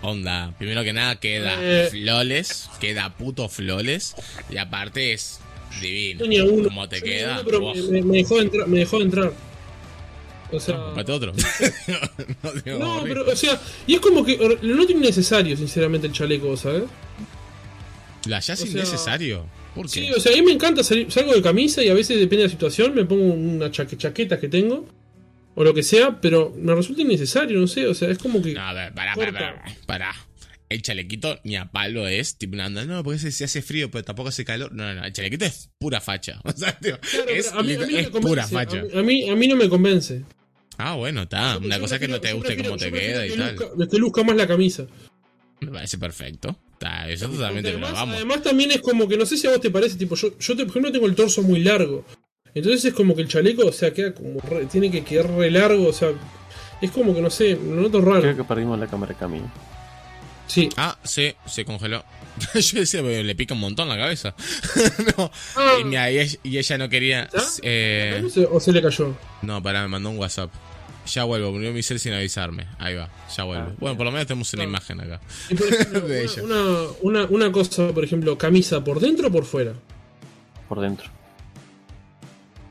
Onda, 0.00 0.54
primero 0.58 0.82
que 0.82 0.94
nada 0.94 1.16
queda 1.16 1.58
Eh. 1.60 1.88
floles, 1.90 2.70
queda 2.80 3.14
puto 3.14 3.50
floles, 3.50 4.14
y 4.48 4.56
aparte 4.56 5.12
es 5.12 5.40
divino. 5.82 6.24
Uno. 6.50 6.64
Como 6.64 6.88
te 6.88 7.02
queda, 7.02 7.34
uno, 7.34 7.42
pero 7.44 7.74
me- 7.90 8.02
me 8.02 8.16
dejó 8.18 8.40
entrar, 8.40 8.66
me 8.68 8.78
dejó 8.78 9.02
entrar. 9.02 9.32
O 10.52 10.60
sea, 10.60 10.76
comprate 10.84 11.12
otro. 11.12 11.32
no, 12.78 13.02
pero, 13.04 13.30
o 13.30 13.36
sea, 13.36 13.60
y 13.86 13.94
es 13.94 14.00
como 14.00 14.24
que 14.24 14.38
or- 14.38 14.62
no 14.62 14.86
tiene 14.86 15.02
necesario, 15.06 15.56
sinceramente, 15.56 16.06
el 16.06 16.12
chaleco, 16.12 16.56
¿sabes? 16.56 16.84
¿La 18.26 18.38
o 18.38 18.42
sea, 18.42 18.56
innecesario? 18.66 19.46
¿Por 19.74 19.86
qué? 19.86 20.00
Sí, 20.06 20.12
o 20.12 20.20
sea, 20.20 20.32
a 20.32 20.36
mí 20.36 20.42
me 20.42 20.52
encanta 20.52 20.82
salir, 20.82 21.10
salgo 21.10 21.32
de 21.34 21.40
camisa 21.42 21.82
y 21.82 21.88
a 21.88 21.94
veces 21.94 22.18
depende 22.18 22.38
de 22.42 22.48
la 22.48 22.50
situación, 22.50 22.94
me 22.94 23.04
pongo 23.04 23.24
una 23.32 23.70
chaque- 23.70 23.96
chaqueta 23.96 24.38
que 24.38 24.48
tengo, 24.48 24.86
o 25.54 25.64
lo 25.64 25.72
que 25.72 25.82
sea, 25.82 26.20
pero 26.20 26.52
me 26.56 26.74
resulta 26.74 27.02
innecesario, 27.02 27.58
no 27.58 27.66
sé, 27.66 27.86
o 27.86 27.94
sea, 27.94 28.10
es 28.10 28.18
como 28.18 28.42
que... 28.42 28.52
No, 28.52 28.60
a 28.62 28.72
ver, 28.72 28.92
pará, 28.94 29.14
pará, 29.14 29.32
pará, 29.32 29.64
pará. 29.86 30.14
El 30.68 30.82
chalequito 30.82 31.40
ni 31.42 31.56
a 31.56 31.64
palo 31.72 32.06
es, 32.06 32.36
tipo, 32.36 32.54
no, 32.56 32.68
no, 32.70 33.02
porque 33.02 33.18
se, 33.18 33.32
se 33.32 33.42
hace 33.44 33.60
frío, 33.60 33.90
pero 33.90 34.04
tampoco 34.04 34.28
hace 34.28 34.44
calor. 34.44 34.70
No, 34.72 34.84
no, 34.84 35.00
no, 35.00 35.04
el 35.04 35.12
chalequito 35.12 35.44
es 35.44 35.68
pura 35.78 36.00
facha. 36.00 36.40
O 36.44 36.52
sea, 36.52 36.78
tío, 36.78 36.96
Claro, 37.00 37.28
es, 37.30 37.50
a 37.52 37.60
mí, 37.62 37.74
a 37.74 37.78
mí 37.80 37.92
no 37.92 37.98
es 37.98 38.12
me 38.12 38.20
pura 38.20 38.46
facha. 38.46 38.78
a 38.78 38.82
mí, 38.82 38.88
a 38.94 39.02
mí, 39.02 39.30
a 39.30 39.34
mí 39.34 39.48
no 39.48 39.56
me 39.56 39.68
convence. 39.68 40.22
Ah, 40.82 40.94
bueno, 40.94 41.22
está. 41.22 41.58
Una 41.58 41.78
cosa 41.78 41.96
es 41.96 42.00
que 42.00 42.08
no 42.08 42.20
te 42.20 42.32
guste 42.32 42.56
cómo 42.56 42.76
te 42.76 42.90
queda 42.92 43.26
y 43.26 43.30
que 43.30 43.36
tal. 43.36 43.56
luzca- 43.56 43.88
que 43.90 43.98
luzca 43.98 44.22
más 44.24 44.36
la 44.36 44.46
camisa. 44.46 44.86
Me 45.60 45.70
parece 45.70 45.98
perfecto. 45.98 46.56
Está, 46.72 47.08
eso 47.10 47.28
totalmente, 47.28 47.68
además, 47.68 47.92
vamos. 47.92 48.16
además 48.16 48.42
también 48.42 48.70
es 48.70 48.80
como 48.80 49.06
que 49.06 49.18
no 49.18 49.26
sé 49.26 49.36
si 49.36 49.46
a 49.46 49.50
vos 49.50 49.60
te 49.60 49.70
parece, 49.70 49.96
tipo, 49.96 50.14
yo, 50.16 50.38
yo 50.38 50.56
te- 50.56 50.62
por 50.64 50.70
ejemplo 50.70 50.90
tengo 50.92 51.06
el 51.06 51.14
torso 51.14 51.42
muy 51.42 51.60
largo. 51.60 52.04
Entonces 52.54 52.84
es 52.86 52.94
como 52.94 53.14
que 53.14 53.22
el 53.22 53.28
chaleco, 53.28 53.66
o 53.66 53.72
sea, 53.72 53.92
queda 53.92 54.14
como 54.14 54.40
re- 54.40 54.64
tiene 54.66 54.90
que 54.90 55.04
quedar 55.04 55.30
re 55.30 55.50
largo, 55.50 55.86
o 55.88 55.92
sea, 55.92 56.10
es 56.80 56.90
como 56.90 57.14
que 57.14 57.20
no 57.20 57.28
sé, 57.28 57.50
lo 57.62 57.76
noto 57.76 58.00
Creo 58.00 58.14
raro. 58.20 58.36
que 58.36 58.44
perdimos 58.44 58.78
la 58.78 58.86
cámara 58.86 59.12
de 59.12 59.18
camino. 59.18 59.52
Sí. 60.46 60.68
Ah, 60.78 60.98
sí, 61.04 61.32
se 61.46 61.64
congeló. 61.66 62.02
Yo 62.54 62.80
decía, 62.80 63.02
"Pero 63.02 63.22
le 63.22 63.34
pica 63.34 63.52
un 63.54 63.60
montón 63.60 63.88
la 63.88 63.96
cabeza. 63.98 64.34
no. 65.18 65.30
Ah, 65.56 65.74
Y, 65.80 65.84
mira, 65.84 66.10
y 66.10 66.18
ella, 66.18 66.38
y 66.42 66.58
ella 66.58 66.78
no 66.78 66.88
quería. 66.88 67.28
Eh, 67.62 68.22
¿O 68.24 68.28
se- 68.30 68.46
¿O 68.46 68.58
se 68.58 68.72
le 68.72 68.80
cayó? 68.82 69.14
no, 69.42 69.62
pará, 69.62 69.82
me 69.82 69.88
mandó 69.88 70.08
un 70.10 70.18
WhatsApp. 70.18 70.50
Ya 71.06 71.24
vuelvo, 71.24 71.50
murió 71.52 71.72
mi 71.72 71.82
cel 71.82 71.98
sin 71.98 72.12
avisarme. 72.12 72.66
Ahí 72.78 72.94
va, 72.94 73.08
ya 73.36 73.44
vuelvo. 73.44 73.68
Ah, 73.70 73.74
bueno, 73.80 73.96
por 73.96 74.06
lo 74.06 74.12
menos 74.12 74.26
tenemos 74.26 74.52
una 74.54 74.62
Ah. 74.62 74.66
imagen 74.66 75.00
acá. 75.00 75.20
Y 75.48 75.54
por 75.54 75.66
ejemplo, 75.74 76.00
De 76.02 76.22
ella. 76.24 76.42
una, 76.42 76.54
una, 76.60 76.86
una, 77.00 77.24
una 77.26 77.52
cosa, 77.52 77.88
por 77.92 78.04
ejemplo, 78.04 78.36
camisa 78.38 78.82
por 78.84 79.00
dentro 79.00 79.28
o 79.28 79.32
por 79.32 79.44
fuera. 79.44 79.72
Por 80.68 80.80
dentro. 80.80 81.08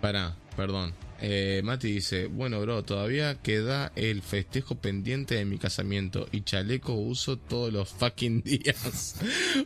Pará, 0.02 0.36
perdón. 0.56 0.94
Eh, 1.22 1.60
Mati 1.66 1.92
dice, 1.92 2.28
bueno, 2.28 2.62
bro, 2.62 2.84
todavía 2.86 3.36
queda 3.42 3.92
el 3.98 4.22
festejo 4.22 4.76
pendiente 4.76 5.36
de 5.36 5.44
mi 5.44 5.58
casamiento 5.58 6.28
y 6.32 6.44
chaleco 6.44 6.94
uso 6.94 7.38
todos 7.38 7.74
los 7.74 7.90
fucking 7.90 8.42
días. 8.46 9.16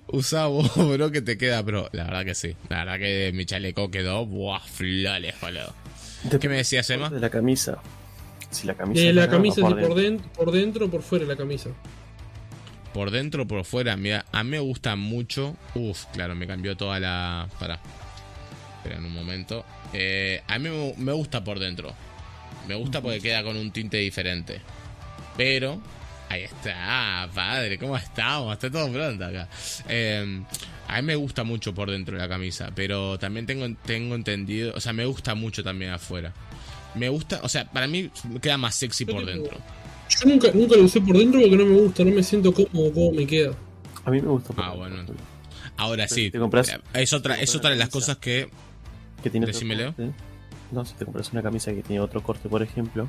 Usa 0.08 0.48
vos, 0.48 0.72
bro, 0.76 1.12
que 1.12 1.22
te 1.22 1.38
queda, 1.38 1.62
bro. 1.62 1.90
La 1.92 2.06
verdad 2.06 2.26
que 2.26 2.34
sí. 2.34 2.56
La 2.70 2.80
verdad 2.86 2.98
que 2.98 3.32
mi 3.36 3.46
chaleco 3.46 3.92
quedó, 3.92 4.26
buah, 4.26 4.62
flores, 4.62 5.36
boludo. 5.40 5.76
¿Qué 6.42 6.50
me 6.50 6.56
decías, 6.58 6.90
Emma? 6.90 7.10
De 7.12 7.20
la 7.20 7.30
camisa. 7.30 7.78
Si 8.54 8.68
la 8.68 8.76
camisa. 8.76 9.02
La 9.12 9.24
si 9.54 9.62
por 9.62 9.70
por, 9.72 9.96
dentro. 9.96 9.96
den- 9.96 10.20
por 10.36 10.52
dentro 10.52 10.86
o 10.86 10.90
por 10.90 11.02
fuera 11.02 11.26
de 11.26 11.32
la 11.32 11.38
camisa. 11.38 11.70
Por 12.94 13.10
dentro 13.12 13.44
o 13.44 13.48
por 13.48 13.66
fuera, 13.66 13.98
mira, 13.98 14.26
a 14.32 14.44
mí 14.44 14.52
me 14.52 14.60
gusta 14.60 14.96
mucho. 14.96 15.56
Uf, 15.74 16.06
claro, 16.14 16.36
me 16.36 16.46
cambió 16.48 16.78
toda 16.78 17.00
la. 17.00 17.48
Pará. 17.60 17.80
Espera 18.78 19.00
un 19.00 19.14
momento. 19.14 19.66
Eh, 19.94 20.42
a 20.48 20.60
mí 20.60 20.70
me- 20.98 21.12
gusta 21.14 21.44
por 21.44 21.60
dentro. 21.60 21.94
Me 22.68 22.76
gusta 22.76 23.02
porque 23.02 23.20
queda 23.20 23.44
con 23.44 23.58
un 23.58 23.72
tinte 23.72 23.98
diferente. 23.98 24.62
Pero. 25.38 25.82
Ahí 26.30 26.44
está, 26.44 27.30
padre, 27.36 27.78
¿cómo 27.78 27.96
estamos? 27.96 28.54
Está 28.54 28.72
todo 28.72 28.92
pronto 28.92 29.24
acá. 29.24 29.48
Eh, 29.88 30.42
a 30.88 30.96
mí 31.02 31.06
me 31.06 31.16
gusta 31.16 31.44
mucho 31.44 31.76
por 31.76 31.92
dentro 31.92 32.16
de 32.16 32.22
la 32.24 32.28
camisa, 32.30 32.72
pero 32.74 33.20
también 33.20 33.46
tengo, 33.46 33.68
tengo 33.86 34.16
entendido, 34.16 34.74
o 34.76 34.80
sea, 34.80 34.94
me 34.94 35.06
gusta 35.06 35.36
mucho 35.36 35.64
también 35.64 35.92
afuera. 35.92 36.34
Me 36.96 37.10
gusta, 37.10 37.40
o 37.44 37.50
sea, 37.50 37.70
para 37.72 37.88
mí 37.88 38.10
queda 38.42 38.58
más 38.58 38.76
sexy 38.76 39.06
Yo 39.06 39.14
por 39.14 39.26
dentro. 39.26 39.58
Yo 40.10 40.30
nunca, 40.30 40.50
nunca 40.54 40.76
lo 40.76 40.84
usé 40.84 41.02
por 41.02 41.18
dentro 41.18 41.40
porque 41.42 41.56
no 41.58 41.66
me 41.66 41.76
gusta, 41.82 42.04
no 42.04 42.12
me 42.12 42.22
siento 42.24 42.54
cómodo 42.54 42.94
cómo 42.94 43.12
me 43.14 43.26
queda. 43.26 43.54
A 44.06 44.12
mí 44.12 44.22
me 44.22 44.28
gusta. 44.28 44.54
por 44.54 44.64
Ah, 44.64 44.70
dentro. 44.76 44.90
bueno. 44.90 45.14
Ahora 45.78 46.08
sí. 46.08 46.30
Te 46.30 46.40
compras- 46.40 46.80
es 46.94 47.14
otra, 47.14 47.40
es 47.40 47.56
otra 47.56 47.70
de 47.72 47.78
las 47.78 47.90
cosas 47.90 48.18
que. 48.18 48.50
Que 49.24 49.30
tiene 49.30 49.46
Decime, 49.48 49.76
Leo. 49.76 49.96
No, 50.72 50.84
si 50.86 50.94
te 50.96 51.06
compras 51.06 51.32
una 51.32 51.42
camisa 51.42 51.74
que 51.74 51.82
tiene 51.84 52.02
otro 52.02 52.22
corte, 52.22 52.50
por 52.50 52.62
ejemplo, 52.62 53.08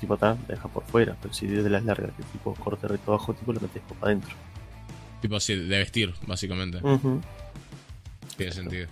tipo 0.00 0.16
tal, 0.16 0.38
la 0.48 0.54
dejas 0.54 0.70
por 0.72 0.84
fuera. 0.86 1.16
Pero 1.20 1.34
si 1.34 1.46
es 1.46 1.62
de 1.64 1.70
las 1.70 1.84
largas, 1.84 2.12
que 2.16 2.22
tipo 2.24 2.54
corte 2.54 2.88
recto 2.88 3.12
abajo, 3.12 3.34
tipo 3.34 3.52
lo 3.52 3.60
metes 3.60 3.82
por 3.82 3.96
para 3.98 4.12
adentro. 4.12 4.34
Tipo 5.20 5.36
así, 5.36 5.54
de 5.54 5.78
vestir, 5.78 6.14
básicamente. 6.26 6.78
Tiene 8.36 8.52
sentido. 8.52 8.88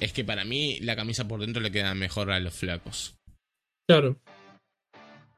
Es 0.00 0.12
que 0.12 0.24
para 0.24 0.44
mí 0.44 0.78
la 0.80 0.94
camisa 0.94 1.26
por 1.26 1.40
dentro 1.40 1.60
le 1.60 1.72
queda 1.72 1.94
mejor 1.94 2.30
a 2.30 2.38
los 2.38 2.54
flacos. 2.54 3.14
Claro. 3.88 4.16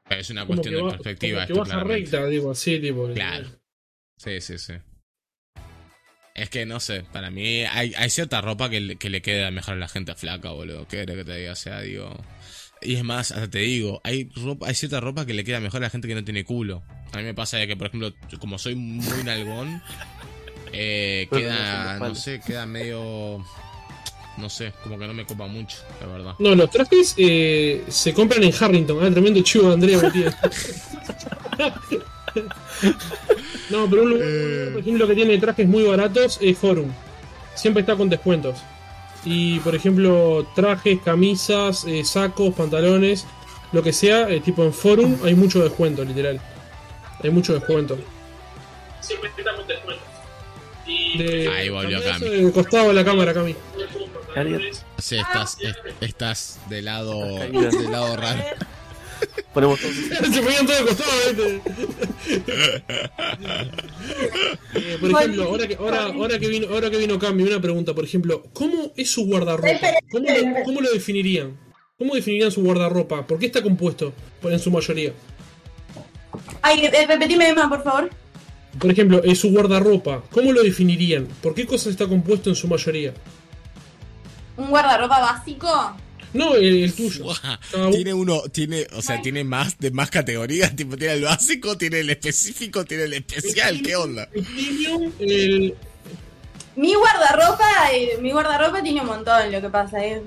Es 0.09 0.29
una 0.29 0.41
Como 0.45 0.55
cuestión 0.61 0.73
que, 0.73 0.77
de 0.77 0.83
va- 0.83 0.91
perspectiva, 0.91 1.47
como 1.47 1.63
que 1.63 1.69
esto 1.69 1.83
recta, 1.85 2.25
digo, 2.27 2.51
así, 2.51 2.79
tipo. 2.79 3.09
Claro. 3.13 3.47
Sí, 4.17 4.41
sí, 4.41 4.57
sí. 4.57 4.73
Es 6.35 6.49
que 6.49 6.65
no 6.65 6.79
sé, 6.81 7.03
para 7.13 7.29
mí 7.29 7.61
hay, 7.63 7.93
hay 7.95 8.09
cierta 8.09 8.41
ropa 8.41 8.69
que, 8.69 8.81
le- 8.81 8.95
que 8.97 9.09
le 9.09 9.21
queda 9.21 9.51
mejor 9.51 9.75
a 9.75 9.77
la 9.77 9.87
gente 9.87 10.13
flaca, 10.15 10.49
boludo. 10.51 10.85
¿Qué 10.87 10.97
querés 10.97 11.15
que 11.17 11.23
te 11.25 11.37
diga? 11.37 11.53
O 11.53 11.55
sea, 11.55 11.79
digo. 11.81 12.13
Y 12.81 12.95
es 12.95 13.03
más, 13.05 13.31
hasta 13.31 13.49
te 13.49 13.59
digo, 13.59 14.01
hay 14.03 14.29
ropa, 14.35 14.67
hay 14.67 14.75
cierta 14.75 14.99
ropa 14.99 15.25
que 15.25 15.33
le 15.33 15.43
queda 15.45 15.59
mejor 15.61 15.77
a 15.81 15.85
la 15.85 15.89
gente 15.89 16.07
que 16.09 16.15
no 16.15 16.23
tiene 16.23 16.43
culo. 16.43 16.83
A 17.13 17.17
mí 17.17 17.23
me 17.23 17.33
pasa 17.33 17.57
de 17.57 17.67
que, 17.67 17.77
por 17.77 17.87
ejemplo, 17.87 18.13
como 18.39 18.57
soy 18.57 18.75
muy 18.75 19.23
nalgón, 19.23 19.81
eh, 20.73 21.27
queda, 21.31 21.99
no 21.99 22.15
sé, 22.15 22.41
queda 22.45 22.65
medio. 22.65 23.45
No 24.37 24.49
sé, 24.49 24.71
como 24.83 24.97
que 24.97 25.05
no 25.07 25.13
me 25.13 25.25
copa 25.25 25.45
mucho, 25.47 25.77
la 25.99 26.07
verdad. 26.07 26.33
No, 26.39 26.55
los 26.55 26.69
trajes 26.71 27.13
eh, 27.17 27.83
se 27.89 28.13
compran 28.13 28.43
en 28.43 28.53
Harrington. 28.57 28.97
Ah, 29.03 29.11
tremendo 29.11 29.41
chivo 29.41 29.67
de 29.67 29.73
Andrea 29.73 29.99
no, 33.69 33.89
pero 33.89 34.03
un 34.03 34.09
lugar, 34.11 34.27
Eh. 34.29 34.69
por 34.71 34.81
ejemplo, 34.81 35.07
que 35.07 35.15
tiene 35.15 35.37
trajes 35.37 35.67
muy 35.67 35.83
baratos 35.83 36.37
es 36.41 36.57
Forum. 36.57 36.89
Siempre 37.55 37.81
está 37.81 37.95
con 37.95 38.09
descuentos. 38.09 38.59
Y, 39.25 39.59
por 39.59 39.75
ejemplo, 39.75 40.47
trajes, 40.55 40.99
camisas, 41.03 41.85
eh, 41.85 42.03
sacos, 42.03 42.53
pantalones, 42.55 43.25
lo 43.71 43.83
que 43.83 43.93
sea, 43.93 44.29
eh, 44.29 44.39
tipo 44.39 44.63
en 44.63 44.73
Forum 44.73 45.17
hay 45.23 45.35
mucho 45.35 45.63
descuento, 45.63 46.03
literal. 46.03 46.39
Hay 47.23 47.29
mucho 47.29 47.53
descuento. 47.53 47.97
Siempre 49.01 49.29
está 49.37 49.55
con 49.55 49.67
descuentos. 49.67 50.05
De, 51.17 51.47
Ahí 51.49 51.69
volvió 51.69 51.99
Cami. 52.03 52.51
costado 52.51 52.87
de 52.87 52.93
la 52.95 53.05
cámara, 53.05 53.33
Cami. 53.33 53.55
Harriet, 54.35 54.73
Sí, 54.97 55.17
estás, 55.17 55.57
es- 55.61 55.75
estás 56.01 56.59
de 56.69 56.81
lado, 56.81 57.37
Estás 57.43 57.49
caída. 57.51 57.69
de 57.81 57.89
lado 57.89 58.15
raro. 58.17 58.41
ponemos 59.53 59.79
todos. 59.79 59.95
Se 60.33 60.41
ponían 60.41 60.65
todo 60.65 60.75
de 60.77 60.83
costado, 60.83 61.11
¿viste? 61.27 61.61
Eh, 64.75 64.97
por 64.99 65.11
ejemplo, 65.11 65.43
ahora 65.43 65.67
que, 65.67 65.75
ahora, 65.75 66.05
ahora 66.05 66.39
que 66.39 66.47
vino, 66.47 66.67
ahora 66.69 66.89
que 66.89 66.97
vino 66.97 67.19
Cami, 67.19 67.43
una 67.43 67.61
pregunta, 67.61 67.93
por 67.93 68.03
ejemplo, 68.05 68.43
¿cómo 68.53 68.91
es 68.95 69.09
su 69.11 69.25
guardarropa? 69.25 69.69
¿Cómo 70.11 70.27
lo, 70.29 70.63
cómo 70.63 70.81
lo 70.81 70.91
definirían? 70.91 71.57
¿Cómo 71.97 72.15
definirían 72.15 72.51
su 72.51 72.61
guardarropa? 72.63 73.25
¿Por 73.27 73.37
qué 73.39 73.47
está 73.47 73.61
compuesto 73.61 74.13
por- 74.41 74.51
en 74.51 74.59
su 74.59 74.71
mayoría? 74.71 75.13
Ay, 76.61 76.85
eh, 76.85 77.05
repetime 77.07 77.53
más, 77.53 77.67
por 77.67 77.83
favor. 77.83 78.09
Por 78.79 78.89
ejemplo, 78.91 79.21
eh, 79.23 79.35
su 79.35 79.51
guardarropa, 79.51 80.23
¿cómo 80.31 80.51
lo 80.53 80.63
definirían? 80.63 81.27
¿Por 81.41 81.53
qué 81.53 81.65
cosas 81.65 81.87
está 81.87 82.07
compuesto 82.07 82.49
en 82.49 82.55
su 82.55 82.67
mayoría? 82.67 83.13
Un 84.57 84.69
guardarropa 84.69 85.19
básico. 85.19 85.95
No, 86.33 86.55
el, 86.55 86.83
el 86.83 86.93
tuyo. 86.93 87.25
Tiene 87.91 88.13
uno, 88.13 88.41
tiene, 88.51 88.87
o 88.93 89.01
sea, 89.01 89.21
tiene 89.21 89.43
más 89.43 89.77
de 89.77 89.91
más 89.91 90.09
categorías, 90.09 90.75
tipo 90.75 90.95
tiene 90.97 91.15
el 91.15 91.23
básico, 91.23 91.77
tiene 91.77 91.99
el 91.99 92.09
específico, 92.09 92.85
tiene 92.85 93.03
el 93.03 93.13
especial, 93.13 93.81
¿qué 93.81 93.95
onda? 93.95 94.29
El 95.19 95.75
Mi 96.75 96.93
guardarropa, 96.93 97.91
eh, 97.91 98.17
mi 98.21 98.31
guardarropa 98.31 98.81
tiene 98.81 99.01
un 99.01 99.07
montón, 99.07 99.51
lo 99.51 99.61
que 99.61 99.69
pasa 99.69 100.03
es. 100.05 100.21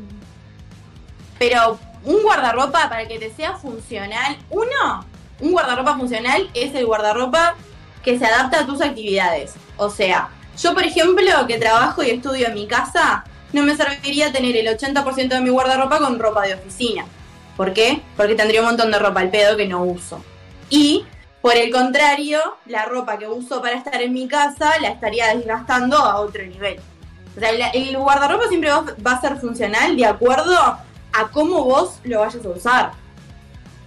Pero 1.38 1.78
un 2.04 2.22
guardarropa 2.22 2.88
para 2.88 3.08
que 3.08 3.18
te 3.18 3.32
sea 3.34 3.56
funcional, 3.56 4.36
uno, 4.50 5.06
un 5.40 5.52
guardarropa 5.52 5.96
funcional 5.96 6.50
es 6.52 6.74
el 6.74 6.84
guardarropa 6.84 7.56
que 8.04 8.18
se 8.18 8.26
adapta 8.26 8.60
a 8.60 8.66
tus 8.66 8.82
actividades. 8.82 9.54
O 9.78 9.88
sea, 9.88 10.28
yo 10.62 10.74
por 10.74 10.84
ejemplo 10.84 11.46
que 11.48 11.58
trabajo 11.58 12.02
y 12.02 12.10
estudio 12.10 12.48
en 12.48 12.54
mi 12.54 12.66
casa, 12.66 13.24
no 13.54 13.62
me 13.62 13.76
serviría 13.76 14.32
tener 14.32 14.56
el 14.56 14.66
80% 14.66 15.28
de 15.28 15.40
mi 15.40 15.50
guardarropa 15.50 15.98
con 15.98 16.18
ropa 16.18 16.42
de 16.42 16.54
oficina. 16.54 17.06
¿Por 17.56 17.72
qué? 17.72 18.02
Porque 18.16 18.34
tendría 18.34 18.60
un 18.60 18.66
montón 18.66 18.90
de 18.90 18.98
ropa 18.98 19.20
al 19.20 19.30
pedo 19.30 19.56
que 19.56 19.68
no 19.68 19.84
uso. 19.84 20.22
Y 20.68 21.04
por 21.40 21.56
el 21.56 21.70
contrario, 21.70 22.40
la 22.66 22.84
ropa 22.84 23.16
que 23.16 23.28
uso 23.28 23.62
para 23.62 23.76
estar 23.76 24.02
en 24.02 24.12
mi 24.12 24.26
casa 24.26 24.72
la 24.80 24.88
estaría 24.88 25.34
desgastando 25.36 25.98
a 25.98 26.16
otro 26.16 26.44
nivel. 26.44 26.80
O 27.36 27.40
sea, 27.40 27.50
el 27.50 27.96
guardarropa 27.96 28.48
siempre 28.48 28.70
va, 28.70 28.84
va 29.06 29.12
a 29.12 29.20
ser 29.20 29.36
funcional 29.36 29.96
de 29.96 30.04
acuerdo 30.04 30.56
a 30.56 31.28
cómo 31.32 31.64
vos 31.64 32.00
lo 32.02 32.20
vayas 32.20 32.44
a 32.44 32.48
usar. 32.48 32.92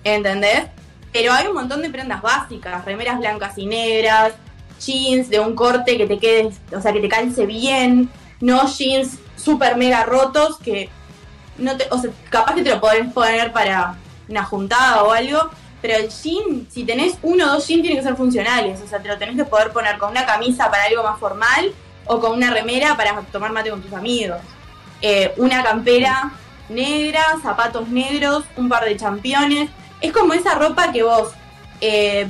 ¿Entendés? 0.05 0.63
Pero 1.11 1.33
hay 1.33 1.47
un 1.47 1.55
montón 1.55 1.81
de 1.81 1.89
prendas 1.89 2.21
básicas, 2.21 2.85
remeras 2.85 3.19
blancas 3.19 3.57
y 3.57 3.65
negras, 3.65 4.33
jeans 4.79 5.29
de 5.29 5.41
un 5.41 5.55
corte 5.55 5.97
que 5.97 6.07
te 6.07 6.19
quede, 6.19 6.51
o 6.73 6.81
sea, 6.81 6.93
que 6.93 7.01
te 7.01 7.09
calce 7.09 7.45
bien, 7.45 8.09
no 8.40 8.67
jeans 8.67 9.17
super 9.35 9.77
mega 9.77 10.03
rotos 10.03 10.57
que 10.57 10.90
no 11.57 11.75
te, 11.77 11.88
o 11.90 11.98
sea, 11.98 12.11
capaz 12.30 12.56
que 12.56 12.64
te 12.64 12.69
lo 12.69 12.80
podés 12.80 13.11
poner 13.14 13.51
para 13.51 13.95
una 14.27 14.43
juntada 14.43 15.03
o 15.03 15.11
algo, 15.11 15.49
pero 15.82 15.95
el 15.95 16.09
jean, 16.09 16.67
si 16.69 16.83
tenés 16.83 17.17
uno 17.22 17.45
o 17.45 17.48
dos 17.53 17.67
jeans, 17.67 17.82
tienen 17.82 17.99
que 17.99 18.03
ser 18.03 18.16
funcionales. 18.16 18.82
O 18.82 18.88
sea, 18.88 18.99
te 18.99 19.07
lo 19.07 19.17
tenés 19.17 19.35
que 19.35 19.45
poder 19.45 19.72
poner 19.72 19.98
con 19.98 20.11
una 20.11 20.25
camisa 20.25 20.69
para 20.69 20.83
algo 20.83 21.03
más 21.03 21.19
formal 21.19 21.74
o 22.06 22.19
con 22.19 22.33
una 22.33 22.51
remera 22.51 22.95
para 22.95 23.22
tomar 23.22 23.51
mate 23.51 23.69
con 23.69 23.82
tus 23.82 23.93
amigos. 23.93 24.40
Eh, 25.01 25.33
una 25.38 25.64
campera 25.64 26.32
negra, 26.69 27.24
zapatos 27.41 27.88
negros, 27.90 28.43
un 28.56 28.69
par 28.69 28.85
de 28.85 28.98
championes. 28.98 29.69
Es 30.01 30.11
como 30.11 30.33
esa 30.33 30.56
ropa 30.56 30.91
que 30.91 31.03
vos 31.03 31.32
eh, 31.82 32.27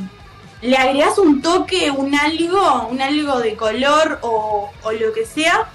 le 0.62 0.78
agregás 0.78 1.18
un 1.18 1.42
toque, 1.42 1.90
un 1.92 2.16
algo, 2.16 2.88
un 2.90 3.02
algo 3.02 3.40
de 3.40 3.56
color 3.56 4.20
o, 4.22 4.72
o 4.84 4.92
lo 4.92 5.14
que 5.14 5.26
sea 5.26 5.70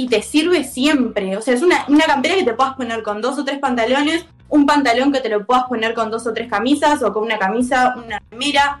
y 0.00 0.08
te 0.08 0.22
sirve 0.22 0.64
siempre. 0.64 1.36
O 1.36 1.42
sea, 1.42 1.54
es 1.54 1.62
una, 1.62 1.84
una 1.88 2.04
campera 2.04 2.34
que 2.36 2.44
te 2.44 2.54
puedas 2.54 2.74
poner 2.74 3.02
con 3.02 3.20
dos 3.20 3.38
o 3.38 3.44
tres 3.44 3.58
pantalones, 3.58 4.24
un 4.48 4.64
pantalón 4.64 5.12
que 5.12 5.20
te 5.20 5.28
lo 5.28 5.44
puedas 5.44 5.64
poner 5.64 5.92
con 5.94 6.10
dos 6.10 6.26
o 6.26 6.32
tres 6.32 6.48
camisas 6.48 7.02
o 7.02 7.12
con 7.12 7.24
una 7.24 7.38
camisa, 7.38 7.94
una 7.96 8.22
remera. 8.30 8.80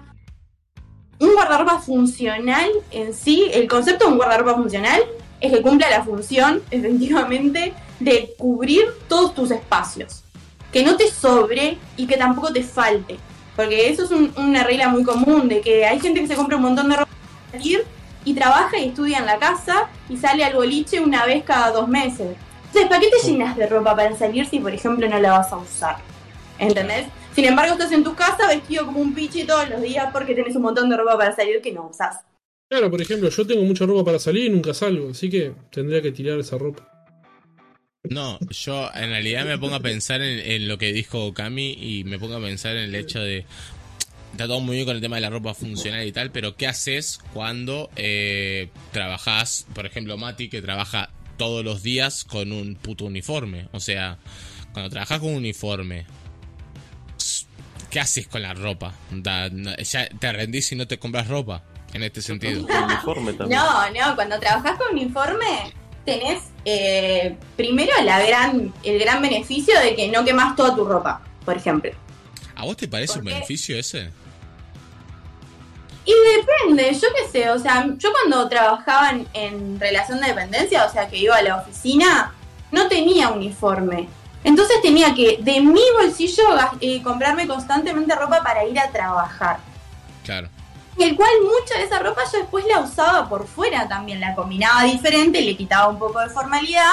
Un 1.18 1.34
guardarropa 1.34 1.78
funcional 1.78 2.70
en 2.90 3.12
sí, 3.12 3.50
el 3.52 3.68
concepto 3.68 4.06
de 4.06 4.12
un 4.12 4.16
guardarropa 4.16 4.54
funcional 4.54 5.00
es 5.40 5.52
que 5.52 5.60
cumpla 5.60 5.90
la 5.90 6.02
función, 6.02 6.62
efectivamente, 6.70 7.74
de 7.98 8.34
cubrir 8.38 8.84
todos 9.06 9.34
tus 9.34 9.50
espacios. 9.50 10.22
Que 10.72 10.82
no 10.82 10.96
te 10.96 11.10
sobre 11.10 11.76
y 11.98 12.06
que 12.06 12.16
tampoco 12.16 12.50
te 12.52 12.62
falte. 12.62 13.18
Porque 13.56 13.90
eso 13.90 14.04
es 14.04 14.10
un- 14.10 14.32
una 14.38 14.64
regla 14.64 14.88
muy 14.88 15.02
común, 15.04 15.48
de 15.48 15.60
que 15.60 15.84
hay 15.84 16.00
gente 16.00 16.20
que 16.20 16.26
se 16.28 16.34
compra 16.36 16.56
un 16.56 16.62
montón 16.62 16.88
de 16.88 16.96
ropa 16.96 17.10
para 17.50 17.62
salir 17.62 17.84
y 18.24 18.34
trabaja 18.34 18.78
y 18.78 18.88
estudia 18.88 19.18
en 19.18 19.26
la 19.26 19.38
casa 19.38 19.88
y 20.08 20.16
sale 20.16 20.44
al 20.44 20.54
boliche 20.54 21.00
una 21.00 21.24
vez 21.26 21.44
cada 21.44 21.70
dos 21.70 21.88
meses. 21.88 22.36
Entonces, 22.66 22.88
¿para 22.88 23.00
qué 23.00 23.10
te 23.10 23.26
llenas 23.26 23.56
de 23.56 23.66
ropa 23.66 23.96
para 23.96 24.16
salir 24.16 24.46
si, 24.46 24.60
por 24.60 24.72
ejemplo, 24.72 25.08
no 25.08 25.18
la 25.18 25.38
vas 25.38 25.52
a 25.52 25.56
usar? 25.56 25.96
¿Entendés? 26.58 27.06
Sin 27.34 27.44
embargo, 27.44 27.72
estás 27.72 27.92
en 27.92 28.04
tu 28.04 28.14
casa 28.14 28.46
vestido 28.48 28.86
como 28.86 29.00
un 29.00 29.14
pichi 29.14 29.44
todos 29.44 29.68
los 29.68 29.80
días 29.80 30.08
porque 30.12 30.34
tenés 30.34 30.54
un 30.56 30.62
montón 30.62 30.88
de 30.88 30.96
ropa 30.96 31.16
para 31.16 31.34
salir 31.34 31.60
que 31.60 31.72
no 31.72 31.88
usás. 31.88 32.20
Claro, 32.68 32.90
por 32.90 33.00
ejemplo, 33.02 33.28
yo 33.28 33.46
tengo 33.46 33.62
mucha 33.62 33.86
ropa 33.86 34.04
para 34.04 34.18
salir 34.18 34.44
y 34.46 34.50
nunca 34.50 34.72
salgo, 34.74 35.10
así 35.10 35.28
que 35.28 35.52
tendría 35.72 36.00
que 36.00 36.12
tirar 36.12 36.38
esa 36.38 36.56
ropa. 36.58 36.86
No, 38.04 38.38
yo 38.50 38.88
en 38.94 39.10
realidad 39.10 39.44
me 39.44 39.58
pongo 39.58 39.74
a 39.74 39.80
pensar 39.80 40.22
en, 40.22 40.38
en 40.38 40.68
lo 40.68 40.78
que 40.78 40.92
dijo 40.92 41.34
Cami 41.34 41.72
y 41.72 42.04
me 42.04 42.18
pongo 42.18 42.36
a 42.36 42.40
pensar 42.40 42.76
en 42.76 42.84
el 42.84 42.94
hecho 42.94 43.20
de. 43.20 43.44
Está 44.32 44.46
todo 44.46 44.60
muy 44.60 44.76
bien 44.76 44.86
con 44.86 44.94
el 44.96 45.02
tema 45.02 45.16
de 45.16 45.22
la 45.22 45.30
ropa 45.30 45.54
funcional 45.54 46.06
y 46.06 46.12
tal, 46.12 46.30
pero 46.30 46.56
¿qué 46.56 46.66
haces 46.66 47.18
cuando 47.34 47.90
eh, 47.96 48.70
trabajás, 48.92 49.66
por 49.74 49.86
ejemplo, 49.86 50.16
Mati, 50.16 50.48
que 50.48 50.62
trabaja 50.62 51.10
todos 51.36 51.64
los 51.64 51.82
días 51.82 52.24
con 52.24 52.52
un 52.52 52.76
puto 52.76 53.04
uniforme? 53.06 53.68
O 53.72 53.80
sea, 53.80 54.18
cuando 54.72 54.88
trabajas 54.90 55.18
con 55.20 55.30
un 55.30 55.36
uniforme, 55.36 56.06
¿qué 57.90 58.00
haces 58.00 58.28
con 58.28 58.42
la 58.42 58.54
ropa? 58.54 58.94
Da- 59.10 59.48
ya 59.82 60.08
te 60.08 60.32
rendís 60.32 60.70
y 60.72 60.76
no 60.76 60.86
te 60.86 60.98
compras 60.98 61.26
ropa, 61.28 61.62
en 61.92 62.02
este 62.04 62.22
sentido. 62.22 62.60
No, 63.54 63.90
no, 63.90 64.14
cuando 64.14 64.38
trabajás 64.38 64.78
con 64.78 64.92
uniforme 64.96 65.72
tenés 66.06 66.44
eh, 66.64 67.36
primero 67.56 67.92
la 68.04 68.24
gran, 68.24 68.72
el 68.84 68.98
gran 69.00 69.20
beneficio 69.20 69.78
de 69.80 69.94
que 69.96 70.08
no 70.08 70.24
quemás 70.24 70.56
toda 70.56 70.74
tu 70.74 70.84
ropa, 70.84 71.20
por 71.44 71.56
ejemplo. 71.56 71.90
¿A 72.60 72.64
vos 72.64 72.76
te 72.76 72.86
parece 72.86 73.14
¿Por 73.14 73.22
un 73.22 73.28
beneficio 73.28 73.74
ese? 73.78 74.10
Y 76.04 76.12
depende, 76.36 76.92
yo 76.92 77.08
qué 77.14 77.30
sé, 77.30 77.50
o 77.50 77.58
sea, 77.58 77.86
yo 77.96 78.12
cuando 78.12 78.46
trabajaba 78.50 79.10
en, 79.10 79.26
en 79.32 79.80
relación 79.80 80.20
de 80.20 80.28
dependencia, 80.28 80.84
o 80.84 80.92
sea, 80.92 81.08
que 81.08 81.16
iba 81.16 81.36
a 81.36 81.42
la 81.42 81.56
oficina, 81.56 82.34
no 82.70 82.86
tenía 82.86 83.30
uniforme. 83.30 84.08
Entonces 84.44 84.82
tenía 84.82 85.14
que, 85.14 85.38
de 85.40 85.60
mi 85.62 85.82
bolsillo, 85.98 86.44
eh, 86.82 87.02
comprarme 87.02 87.46
constantemente 87.46 88.14
ropa 88.14 88.42
para 88.42 88.62
ir 88.66 88.78
a 88.78 88.90
trabajar. 88.90 89.58
Claro. 90.22 90.50
Y 90.98 91.04
el 91.04 91.16
cual 91.16 91.30
mucha 91.42 91.78
de 91.78 91.84
esa 91.84 91.98
ropa 92.00 92.22
yo 92.30 92.40
después 92.40 92.66
la 92.66 92.80
usaba 92.80 93.26
por 93.26 93.46
fuera 93.46 93.88
también, 93.88 94.20
la 94.20 94.34
combinaba 94.34 94.84
diferente, 94.84 95.40
le 95.40 95.56
quitaba 95.56 95.88
un 95.88 95.98
poco 95.98 96.20
de 96.20 96.28
formalidad, 96.28 96.92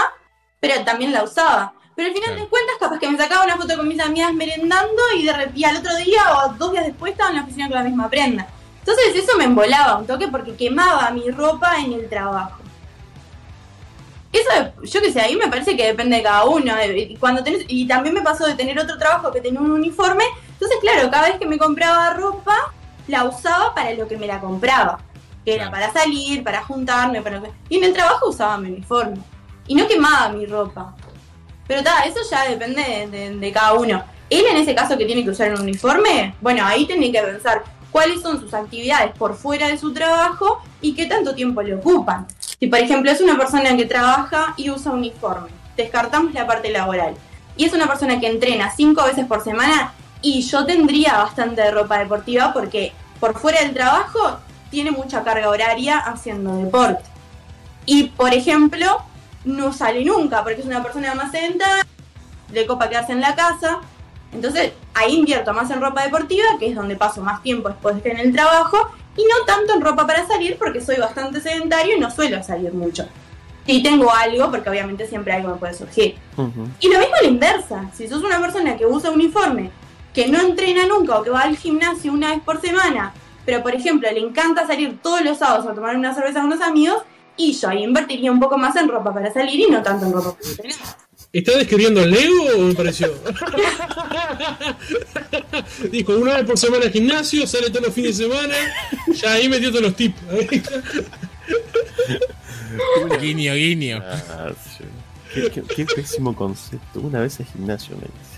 pero 0.61 0.81
también 0.85 1.11
la 1.11 1.23
usaba. 1.23 1.73
Pero 1.97 2.09
al 2.09 2.13
final 2.13 2.29
Claro. 2.29 2.43
de 2.43 2.49
cuentas, 2.49 2.75
capaz 2.79 2.99
que 2.99 3.09
me 3.09 3.17
sacaba 3.17 3.43
una 3.43 3.57
foto 3.57 3.75
con 3.75 3.87
mis 3.87 3.99
amigas 3.99 4.31
merendando 4.31 5.01
y, 5.17 5.25
de 5.25 5.51
y 5.55 5.63
al 5.63 5.77
otro 5.77 5.95
día 5.95 6.21
o 6.45 6.53
dos 6.53 6.71
días 6.71 6.85
después 6.85 7.13
estaba 7.13 7.31
en 7.31 7.37
la 7.37 7.41
oficina 7.41 7.67
con 7.67 7.77
la 7.77 7.83
misma 7.83 8.07
prenda. 8.07 8.47
Entonces 8.81 9.15
eso 9.15 9.35
me 9.35 9.45
embolaba 9.45 9.97
un 9.97 10.05
toque 10.05 10.27
porque 10.27 10.55
quemaba 10.55 11.09
mi 11.09 11.31
ropa 11.31 11.77
en 11.79 11.93
el 11.93 12.07
trabajo. 12.07 12.59
Eso, 14.31 14.73
yo 14.83 15.01
que 15.01 15.11
sé, 15.11 15.21
ahí 15.21 15.35
me 15.37 15.47
parece 15.47 15.75
que 15.75 15.87
depende 15.87 16.17
de 16.17 16.23
cada 16.23 16.45
uno. 16.45 16.71
Y, 16.95 17.17
cuando 17.17 17.43
tenés, 17.43 17.65
y 17.67 17.87
también 17.87 18.13
me 18.13 18.21
pasó 18.21 18.45
de 18.45 18.53
tener 18.53 18.77
otro 18.77 18.99
trabajo 18.99 19.31
que 19.31 19.41
tenía 19.41 19.59
un 19.59 19.71
uniforme. 19.71 20.25
Entonces, 20.51 20.77
claro, 20.79 21.09
cada 21.09 21.29
vez 21.29 21.39
que 21.39 21.47
me 21.47 21.57
compraba 21.57 22.13
ropa, 22.13 22.55
la 23.07 23.23
usaba 23.23 23.73
para 23.73 23.91
lo 23.93 24.07
que 24.07 24.17
me 24.17 24.27
la 24.27 24.39
compraba. 24.39 24.99
Que 25.43 25.55
era 25.55 25.71
para 25.71 25.91
salir, 25.91 26.43
para 26.43 26.61
juntarme, 26.61 27.23
para... 27.23 27.41
Y 27.69 27.77
en 27.77 27.85
el 27.85 27.93
trabajo 27.93 28.29
usaba 28.29 28.55
mi 28.59 28.69
uniforme. 28.69 29.17
Y 29.65 29.73
no 29.73 29.87
quemaba 29.87 30.29
mi 30.29 30.45
ropa. 30.45 30.93
Pero 31.67 31.83
ta, 31.83 32.01
eso 32.03 32.19
ya 32.29 32.47
depende 32.49 32.81
de, 32.81 33.07
de- 33.07 33.35
de 33.37 33.51
cada 33.51 33.73
uno. 33.73 34.03
Él 34.29 34.45
en 34.49 34.57
ese 34.57 34.75
caso 34.75 34.97
que 34.97 35.05
tiene 35.05 35.23
que 35.23 35.29
usar 35.31 35.53
un 35.53 35.61
uniforme, 35.61 36.35
bueno, 36.41 36.65
ahí 36.65 36.85
tiene 36.85 37.11
que 37.11 37.21
pensar 37.21 37.63
cuáles 37.91 38.21
son 38.21 38.39
sus 38.41 38.53
actividades 38.53 39.11
por 39.17 39.35
fuera 39.35 39.67
de 39.69 39.77
su 39.77 39.93
trabajo 39.93 40.61
y 40.81 40.93
qué 40.93 41.05
tanto 41.05 41.33
tiempo 41.33 41.61
le 41.61 41.75
ocupan. 41.75 42.27
Si 42.59 42.67
por 42.67 42.79
ejemplo 42.79 43.09
es 43.11 43.21
una 43.21 43.37
persona 43.37 43.75
que 43.77 43.85
trabaja 43.85 44.53
y 44.57 44.69
usa 44.69 44.91
uniforme, 44.91 45.49
descartamos 45.77 46.33
la 46.33 46.45
parte 46.45 46.69
laboral. 46.71 47.15
Y 47.55 47.65
es 47.65 47.73
una 47.73 47.87
persona 47.87 48.19
que 48.19 48.27
entrena 48.27 48.71
cinco 48.75 49.03
veces 49.05 49.25
por 49.25 49.43
semana 49.43 49.93
y 50.21 50.41
yo 50.41 50.65
tendría 50.65 51.17
bastante 51.17 51.69
ropa 51.71 51.97
deportiva 51.99 52.51
porque 52.53 52.91
por 53.19 53.37
fuera 53.39 53.61
del 53.61 53.73
trabajo 53.73 54.39
tiene 54.69 54.91
mucha 54.91 55.23
carga 55.23 55.49
horaria 55.49 55.97
haciendo 55.99 56.55
deporte. 56.57 57.03
Y 57.85 58.05
por 58.09 58.33
ejemplo, 58.33 59.01
no 59.45 59.73
sale 59.73 60.03
nunca 60.03 60.43
porque 60.43 60.61
es 60.61 60.67
una 60.67 60.83
persona 60.83 61.15
más 61.15 61.31
sedentaria, 61.31 61.85
le 62.51 62.65
copa 62.65 62.89
quedarse 62.89 63.13
en 63.13 63.21
la 63.21 63.35
casa. 63.35 63.79
Entonces 64.31 64.73
ahí 64.93 65.15
invierto 65.15 65.53
más 65.53 65.69
en 65.71 65.81
ropa 65.81 66.03
deportiva, 66.03 66.45
que 66.59 66.67
es 66.67 66.75
donde 66.75 66.95
paso 66.95 67.21
más 67.21 67.41
tiempo 67.41 67.69
después 67.69 67.95
de 67.95 67.99
estar 67.99 68.19
en 68.19 68.27
el 68.27 68.33
trabajo, 68.33 68.91
y 69.15 69.23
no 69.23 69.45
tanto 69.45 69.73
en 69.73 69.81
ropa 69.81 70.05
para 70.05 70.27
salir 70.27 70.57
porque 70.57 70.81
soy 70.81 70.97
bastante 70.97 71.41
sedentario 71.41 71.97
y 71.97 71.99
no 71.99 72.11
suelo 72.11 72.43
salir 72.43 72.73
mucho. 72.73 73.07
Si 73.65 73.83
tengo 73.83 74.11
algo, 74.13 74.49
porque 74.49 74.69
obviamente 74.69 75.07
siempre 75.07 75.33
algo 75.33 75.49
me 75.49 75.55
puede 75.55 75.73
surgir. 75.73 76.15
Y 76.79 76.87
lo 76.87 76.99
mismo 76.99 77.15
a 77.15 77.21
la 77.21 77.27
inversa. 77.27 77.89
Si 77.93 78.07
sos 78.07 78.23
una 78.23 78.39
persona 78.39 78.77
que 78.77 78.85
usa 78.85 79.11
uniforme, 79.11 79.71
que 80.13 80.27
no 80.27 80.39
entrena 80.39 80.85
nunca 80.87 81.17
o 81.17 81.23
que 81.23 81.29
va 81.29 81.41
al 81.41 81.57
gimnasio 81.57 82.13
una 82.13 82.29
vez 82.29 82.41
por 82.43 82.61
semana, 82.61 83.13
pero 83.45 83.61
por 83.61 83.75
ejemplo 83.75 84.09
le 84.11 84.19
encanta 84.19 84.65
salir 84.65 84.99
todos 85.01 85.21
los 85.21 85.37
sábados 85.37 85.65
a 85.67 85.73
tomar 85.73 85.95
una 85.95 86.13
cerveza 86.13 86.39
con 86.39 86.51
unos 86.51 86.61
amigos, 86.61 87.03
y 87.37 87.53
yo 87.53 87.69
ahí 87.69 87.83
invertiría 87.83 88.31
un 88.31 88.39
poco 88.39 88.57
más 88.57 88.75
en 88.75 88.87
ropa 88.89 89.13
para 89.13 89.31
salir 89.33 89.59
y 89.59 89.71
no 89.71 89.81
tanto 89.83 90.05
en 90.05 90.13
ropa 90.13 90.33
para 90.37 90.49
entrenar. 90.49 90.77
¿Está 91.33 91.57
describiendo 91.57 92.01
el 92.01 92.11
Lego 92.11 92.45
o 92.55 92.59
me 92.61 92.73
pareció? 92.73 93.13
Dijo, 95.91 96.15
una 96.15 96.35
vez 96.35 96.45
por 96.45 96.57
semana 96.57 96.85
al 96.85 96.91
gimnasio, 96.91 97.45
sale 97.45 97.69
todos 97.69 97.87
los 97.87 97.93
fines 97.93 98.17
de 98.17 98.25
semana, 98.27 98.55
ya 99.13 99.33
ahí 99.33 99.49
metió 99.49 99.69
todos 99.69 99.83
los 99.83 99.95
tips. 99.95 100.15
Guiño, 103.21 103.53
guiño. 103.55 104.01
Ah, 104.03 104.51
sí. 104.77 104.83
qué, 105.33 105.49
qué- 105.51 105.63
qué 105.63 105.85
pésimo 105.85 106.35
concepto. 106.35 106.99
Una 107.01 107.19
vez 107.19 107.39
al 107.39 107.45
gimnasio 107.47 107.95
me 107.95 108.03
dice. 108.03 108.36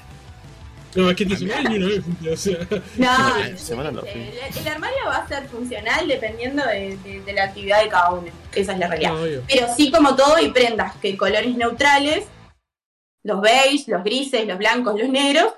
No, 0.95 1.09
es 1.09 1.15
que 1.15 1.25
te 1.25 1.35
dice, 1.35 1.53
"Ay, 1.53 1.65
ni 1.65 1.77
una 1.77 1.87
vez, 1.87 2.01
o 2.33 2.35
sea, 2.37 2.57
No, 2.97 3.15
Semana- 3.15 3.57
semana 3.57 3.91
no, 3.91 4.01
el, 4.01 4.33
el 4.57 4.67
armario 4.67 4.97
va 5.07 5.17
a 5.17 5.27
ser 5.27 5.47
funcional 5.47 6.07
dependiendo 6.07 6.65
de, 6.65 6.97
de- 7.03 7.21
de 7.21 7.33
la 7.33 7.43
actividad 7.43 7.83
de 7.83 7.89
cada 7.89 8.11
uno. 8.11 8.27
Esa 8.55 8.73
es 8.73 8.79
la 8.79 8.87
realidad. 8.87 9.11
no, 9.13 9.21
obvio. 9.21 9.43
Pero 9.47 9.67
sí, 9.75 9.91
como 9.91 10.15
todo, 10.15 10.35
hay 10.35 10.49
prendas 10.51 10.95
que 10.97 11.15
colores 11.15 11.55
neutrales, 11.55 12.25
los 13.23 13.39
beige, 13.41 13.91
los 13.91 14.03
grises, 14.03 14.47
los 14.47 14.57
blancos, 14.57 14.99
los 14.99 15.09
negros, 15.09 15.53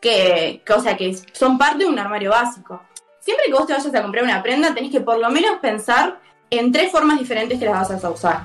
que, 0.00 0.62
que, 0.64 0.72
o 0.72 0.80
sea, 0.80 0.96
que 0.96 1.16
son 1.32 1.58
parte 1.58 1.84
de 1.84 1.86
un 1.90 1.98
armario 1.98 2.30
básico. 2.30 2.82
Siempre 3.20 3.46
que 3.46 3.52
vos 3.52 3.66
te 3.66 3.72
vayas 3.74 3.94
a 3.94 4.02
comprar 4.02 4.24
una 4.24 4.42
prenda, 4.42 4.74
tenés 4.74 4.90
que 4.90 5.00
por 5.00 5.18
lo 5.18 5.30
menos 5.30 5.58
pensar 5.60 6.18
en 6.50 6.72
tres 6.72 6.90
formas 6.90 7.18
diferentes 7.18 7.58
que 7.58 7.66
las 7.66 7.88
vas 7.88 8.04
a 8.04 8.10
usar. 8.10 8.42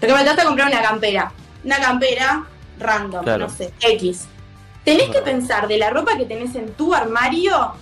Por 0.00 0.08
ejemplo, 0.08 0.24
te 0.24 0.36
vas 0.36 0.44
a 0.44 0.48
comprar 0.48 0.68
una 0.68 0.82
campera. 0.82 1.32
Una 1.64 1.78
campera 1.78 2.46
random, 2.78 3.22
Claro. 3.24 3.46
no 3.48 3.54
sé, 3.54 3.72
X. 3.80 4.26
Tenés 4.90 5.10
que 5.10 5.22
pensar 5.22 5.68
de 5.68 5.78
la 5.78 5.90
ropa 5.90 6.16
que 6.16 6.24
tenés 6.24 6.54
en 6.56 6.72
tu 6.72 6.92
armario, 6.94 7.74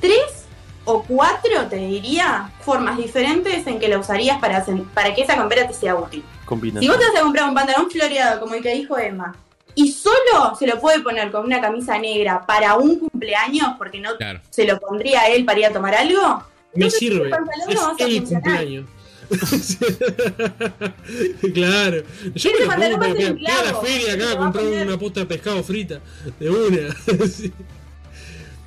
tres 0.00 0.46
o 0.84 1.02
cuatro, 1.02 1.66
te 1.68 1.76
diría, 1.76 2.50
formas 2.60 2.96
diferentes 2.96 3.66
en 3.66 3.80
que 3.80 3.88
la 3.88 3.98
usarías 3.98 4.38
para, 4.38 4.64
para 4.94 5.12
que 5.12 5.22
esa 5.22 5.34
campera 5.34 5.66
te 5.66 5.74
sea 5.74 5.96
útil. 5.96 6.22
Si 6.78 6.88
vos 6.88 6.98
te 6.98 7.04
vas 7.06 7.16
a 7.16 7.20
comprar 7.22 7.48
un 7.48 7.54
pantalón 7.54 7.90
floreado, 7.90 8.38
como 8.38 8.54
el 8.54 8.62
que 8.62 8.74
dijo 8.74 8.96
Emma, 8.96 9.34
y 9.74 9.90
solo 9.90 10.54
se 10.56 10.68
lo 10.68 10.78
puede 10.78 11.00
poner 11.00 11.32
con 11.32 11.44
una 11.44 11.60
camisa 11.60 11.98
negra 11.98 12.44
para 12.46 12.74
un 12.76 12.98
cumpleaños, 13.00 13.70
porque 13.76 13.98
no 13.98 14.16
Claro. 14.16 14.40
se 14.50 14.64
lo 14.64 14.78
pondría 14.78 15.22
a 15.22 15.26
él 15.28 15.44
para 15.44 15.58
ir 15.58 15.66
a 15.66 15.72
tomar 15.72 15.94
algo, 15.96 16.44
Me 16.74 16.86
Entonces, 16.86 16.98
sirve, 17.00 17.28
es 17.68 17.74
no 17.74 17.96
el 17.98 18.24
cumpleaños. 18.24 18.86
claro, 21.54 22.02
yo 22.34 22.50
me 22.52 22.60
lo 22.60 22.66
va 22.68 22.74
a 22.74 22.78
la 23.64 23.74
feria 23.82 24.14
acá 24.14 24.32
a 24.32 24.36
comprar 24.38 24.64
poner- 24.64 24.86
una 24.86 24.98
posta 24.98 25.20
de 25.20 25.26
pescado 25.26 25.62
frita, 25.62 26.00
de 26.38 26.50
una. 26.50 26.96
Sí. 27.28 27.52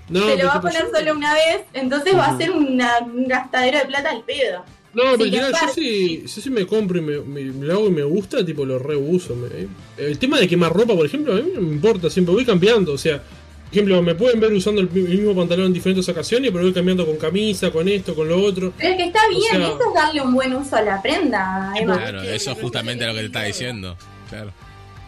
No, 0.07 0.29
se 0.29 0.37
lo 0.37 0.45
va 0.45 0.53
a 0.55 0.61
poner 0.61 0.83
yo- 0.83 0.91
solo 0.99 1.13
una 1.15 1.33
vez, 1.33 1.61
entonces 1.73 2.15
va 2.15 2.27
a 2.27 2.37
ser 2.37 2.51
una- 2.51 2.99
un 2.99 3.27
gastadero 3.27 3.79
de 3.79 3.85
plata 3.85 4.11
al 4.11 4.23
pedo. 4.23 4.63
No, 4.93 5.03
pero 5.17 5.25
yo 5.25 5.41
sí, 5.73 6.21
yo 6.21 6.27
sí 6.41 6.49
me 6.51 6.65
compro 6.67 6.99
y 6.99 7.01
me, 7.01 7.19
me- 7.21 7.51
me 7.51 7.65
lo 7.65 7.73
hago 7.73 7.87
y 7.87 7.91
me 7.91 8.03
gusta, 8.03 8.45
tipo 8.45 8.65
lo 8.65 8.77
reuso. 8.79 9.35
me- 9.35 9.67
el 9.97 10.17
tema 10.19 10.39
de 10.39 10.47
quemar 10.47 10.71
ropa, 10.71 10.95
por 10.95 11.05
ejemplo, 11.07 11.33
a 11.33 11.37
mí 11.37 11.51
no 11.55 11.61
me 11.61 11.73
importa, 11.73 12.09
siempre 12.09 12.33
voy 12.35 12.45
cambiando. 12.45 12.93
O 12.93 12.97
sea, 12.97 13.21
por 13.65 13.73
ejemplo, 13.73 14.01
me 14.01 14.15
pueden 14.15 14.39
ver 14.39 14.53
usando 14.53 14.79
el, 14.81 14.89
mismo 14.89 15.35
pantalón 15.35 15.65
en 15.67 15.73
diferentes 15.73 16.07
ocasiones, 16.07 16.51
pero 16.51 16.63
voy 16.63 16.73
cambiando 16.73 17.05
con 17.05 17.17
camisa, 17.17 17.71
con 17.71 17.87
esto, 17.89 18.15
con 18.15 18.29
lo 18.29 18.41
otro. 18.41 18.71
Pero 18.77 18.89
es 18.91 18.97
que 18.97 19.03
está 19.05 19.27
bien, 19.27 19.41
sea- 19.51 19.67
eso 19.67 19.79
es 19.87 19.93
darle 19.93 20.21
un 20.21 20.33
buen 20.33 20.55
uso 20.55 20.75
a 20.75 20.81
la 20.81 21.01
prenda. 21.01 21.73
Claro, 21.83 22.21
eso 22.21 22.51
es 22.51 22.61
justamente 22.61 23.05
lo 23.05 23.13
que 23.13 23.19
te 23.21 23.25
está 23.25 23.43
diciendo. 23.43 23.97
Claro. 24.29 24.51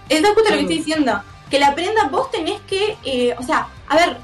Eso 0.10 0.28
es 0.28 0.34
justo 0.34 0.50
lo 0.50 0.56
que 0.56 0.62
estoy 0.62 0.78
diciendo. 0.78 1.22
Que 1.50 1.60
la 1.60 1.74
prenda 1.76 2.10
vos 2.10 2.30
tenés 2.32 2.60
que, 2.68 2.98
eh, 3.06 3.36
o 3.38 3.44
sea, 3.44 3.68
a 3.88 3.96
ver, 3.96 4.18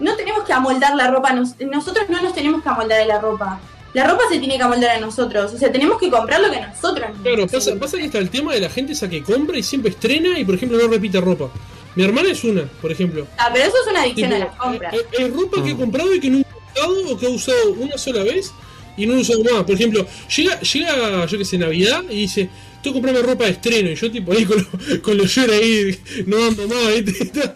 no 0.00 0.14
tenemos 0.16 0.44
que 0.44 0.52
amoldar 0.52 0.94
la 0.96 1.10
ropa, 1.10 1.32
nos- 1.32 1.58
nosotros 1.60 2.08
no 2.08 2.22
nos 2.22 2.34
tenemos 2.34 2.62
que 2.62 2.68
amoldar 2.68 3.00
a 3.00 3.04
la 3.06 3.20
ropa. 3.20 3.60
La 3.92 4.06
ropa 4.06 4.24
se 4.30 4.38
tiene 4.38 4.56
que 4.58 4.62
amoldar 4.62 4.90
a 4.96 5.00
nosotros, 5.00 5.52
o 5.54 5.58
sea, 5.58 5.72
tenemos 5.72 5.98
que 5.98 6.10
comprar 6.10 6.40
lo 6.40 6.50
que 6.50 6.60
nosotros 6.60 7.08
nos 7.10 7.22
Claro, 7.22 7.78
pasa 7.80 7.96
que 7.96 8.04
está 8.04 8.18
el 8.18 8.28
tema 8.30 8.52
de 8.52 8.60
la 8.60 8.68
gente 8.68 8.92
esa 8.92 9.08
que 9.08 9.22
compra 9.22 9.58
y 9.58 9.62
siempre 9.62 9.90
estrena 9.90 10.38
y, 10.38 10.44
por 10.44 10.54
ejemplo, 10.54 10.78
no 10.78 10.88
repite 10.88 11.20
ropa. 11.20 11.50
Mi 11.96 12.04
hermana 12.04 12.30
es 12.30 12.44
una, 12.44 12.62
por 12.80 12.92
ejemplo. 12.92 13.26
Ah, 13.38 13.48
pero 13.52 13.64
eso 13.66 13.74
es 13.84 13.90
una 13.90 14.02
adicción 14.02 14.30
Tipo, 14.30 14.42
a 14.42 14.46
las 14.46 14.56
compras. 14.56 14.94
eh, 14.94 14.98
eh, 15.18 15.22
es 15.24 15.32
ropa 15.32 15.62
que 15.64 15.70
he 15.70 15.74
Mm. 15.74 15.78
comprado 15.78 16.14
y 16.14 16.20
que 16.20 16.30
nunca 16.30 16.48
he 16.48 16.80
usado 16.80 17.12
o 17.12 17.18
que 17.18 17.26
he 17.26 17.28
usado 17.30 17.70
una 17.72 17.98
sola 17.98 18.22
vez 18.22 18.52
y 18.96 19.06
no 19.06 19.14
he 19.14 19.20
usado 19.20 19.42
más. 19.42 19.64
Por 19.64 19.74
ejemplo, 19.74 20.06
llega, 20.36 20.60
llega 20.60 21.26
yo 21.26 21.38
que 21.38 21.44
sé, 21.44 21.58
Navidad 21.58 22.04
y 22.10 22.16
dice, 22.16 22.48
tengo 22.82 22.94
que 22.96 23.02
comprarme 23.02 23.22
ropa 23.22 23.44
de 23.44 23.50
estreno. 23.52 23.90
Y 23.90 23.94
yo 23.94 24.10
tipo 24.10 24.32
ahí 24.32 24.44
con, 24.44 24.58
lo- 24.58 25.02
con 25.02 25.16
los 25.16 25.34
llores 25.34 25.60
ahí, 25.60 25.98
no 26.26 26.44
ando 26.44 26.68
más, 26.68 27.02
¿viste? 27.02 27.52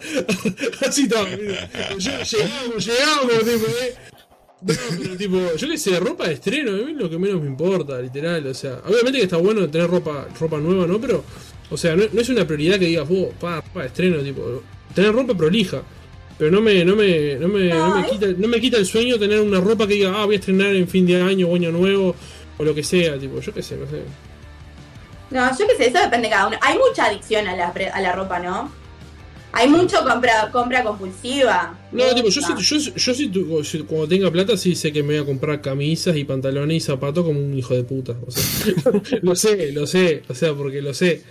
Así 0.87 1.03
está. 1.03 1.23
Yo- 1.29 1.37
Llegamos, 1.97 2.85
llegamos, 2.85 3.39
tipo, 3.39 3.67
eh. 3.81 3.95
No, 4.63 4.73
pero 5.01 5.17
tipo, 5.17 5.37
yo 5.57 5.67
que 5.69 5.77
sé, 5.77 5.99
ropa 5.99 6.27
de 6.27 6.33
estreno, 6.35 6.69
a 6.71 6.73
mí 6.75 6.91
es 6.91 6.97
lo 6.97 7.09
que 7.09 7.17
menos 7.17 7.41
me 7.41 7.47
importa, 7.47 7.99
literal. 7.99 8.45
O 8.45 8.53
sea, 8.53 8.79
obviamente 8.85 9.17
que 9.19 9.23
está 9.23 9.37
bueno 9.37 9.67
tener 9.69 9.87
ropa, 9.89 10.27
ropa 10.39 10.57
nueva, 10.57 10.85
¿no? 10.85 11.01
Pero, 11.01 11.23
o 11.71 11.77
sea, 11.77 11.95
no, 11.95 12.03
no 12.11 12.21
es 12.21 12.29
una 12.29 12.45
prioridad 12.45 12.77
que 12.79 12.85
digas, 12.85 13.07
vos, 13.07 13.29
pa, 13.39 13.57
ropa 13.61 13.81
de 13.81 13.87
estreno, 13.87 14.17
tipo, 14.19 14.61
tener 14.93 15.11
ropa 15.13 15.35
prolija. 15.35 15.81
Pero 16.37 16.51
no 16.51 16.61
me, 16.61 16.83
no 16.83 16.95
me, 16.95 17.35
no 17.35 17.47
me, 17.47 17.67
no, 17.69 17.87
No, 17.89 17.95
me 18.01 18.07
quita, 18.07 18.27
no 18.37 18.47
me 18.47 18.59
quita 18.59 18.77
el 18.77 18.85
sueño 18.85 19.19
tener 19.19 19.39
una 19.39 19.59
ropa 19.61 19.87
que 19.87 19.93
diga, 19.95 20.11
ah, 20.21 20.25
voy 20.25 20.35
a 20.35 20.39
estrenar 20.39 20.75
en 20.75 20.87
fin 20.87 21.05
de 21.05 21.21
año 21.21 21.47
o 21.47 21.55
año 21.55 21.71
nuevo, 21.71 22.15
o 22.57 22.63
lo 22.63 22.73
que 22.75 22.83
sea, 22.83 23.17
tipo, 23.19 23.39
yo 23.39 23.53
qué 23.53 23.61
sé, 23.61 23.77
no 23.77 23.85
sé. 23.85 24.01
No, 25.29 25.49
yo 25.57 25.67
qué 25.67 25.75
sé, 25.77 25.87
eso 25.87 25.99
depende 25.99 26.27
de 26.27 26.33
cada 26.33 26.47
uno. 26.47 26.57
Hay 26.61 26.77
mucha 26.77 27.05
adicción 27.05 27.47
a 27.47 27.55
la, 27.55 27.67
a 27.67 28.01
la 28.01 28.11
ropa, 28.11 28.39
¿no? 28.39 28.71
Hay 29.53 29.67
mucho 29.69 29.97
compra, 30.05 30.49
compra 30.51 30.81
compulsiva. 30.83 31.77
No, 31.91 32.15
tipo, 32.15 32.29
yo, 32.29 32.41
yo, 32.57 32.77
yo 32.77 33.13
si- 33.63 33.79
cuando 33.83 34.07
tenga 34.07 34.31
plata 34.31 34.55
sí 34.55 34.75
sé 34.75 34.93
que 34.93 35.03
me 35.03 35.13
voy 35.15 35.23
a 35.23 35.25
comprar 35.25 35.61
camisas 35.61 36.15
y 36.15 36.23
pantalones 36.23 36.77
y 36.77 36.79
zapatos 36.79 37.25
como 37.25 37.39
un 37.39 37.57
hijo 37.57 37.73
de 37.75 37.83
puta. 37.83 38.15
O 38.25 38.31
sea, 38.31 38.73
lo 39.21 39.35
sé, 39.35 39.71
lo 39.73 39.85
sé, 39.87 40.23
o 40.29 40.33
sea, 40.35 40.53
porque 40.53 40.81
lo 40.81 40.93
sé. 40.93 41.21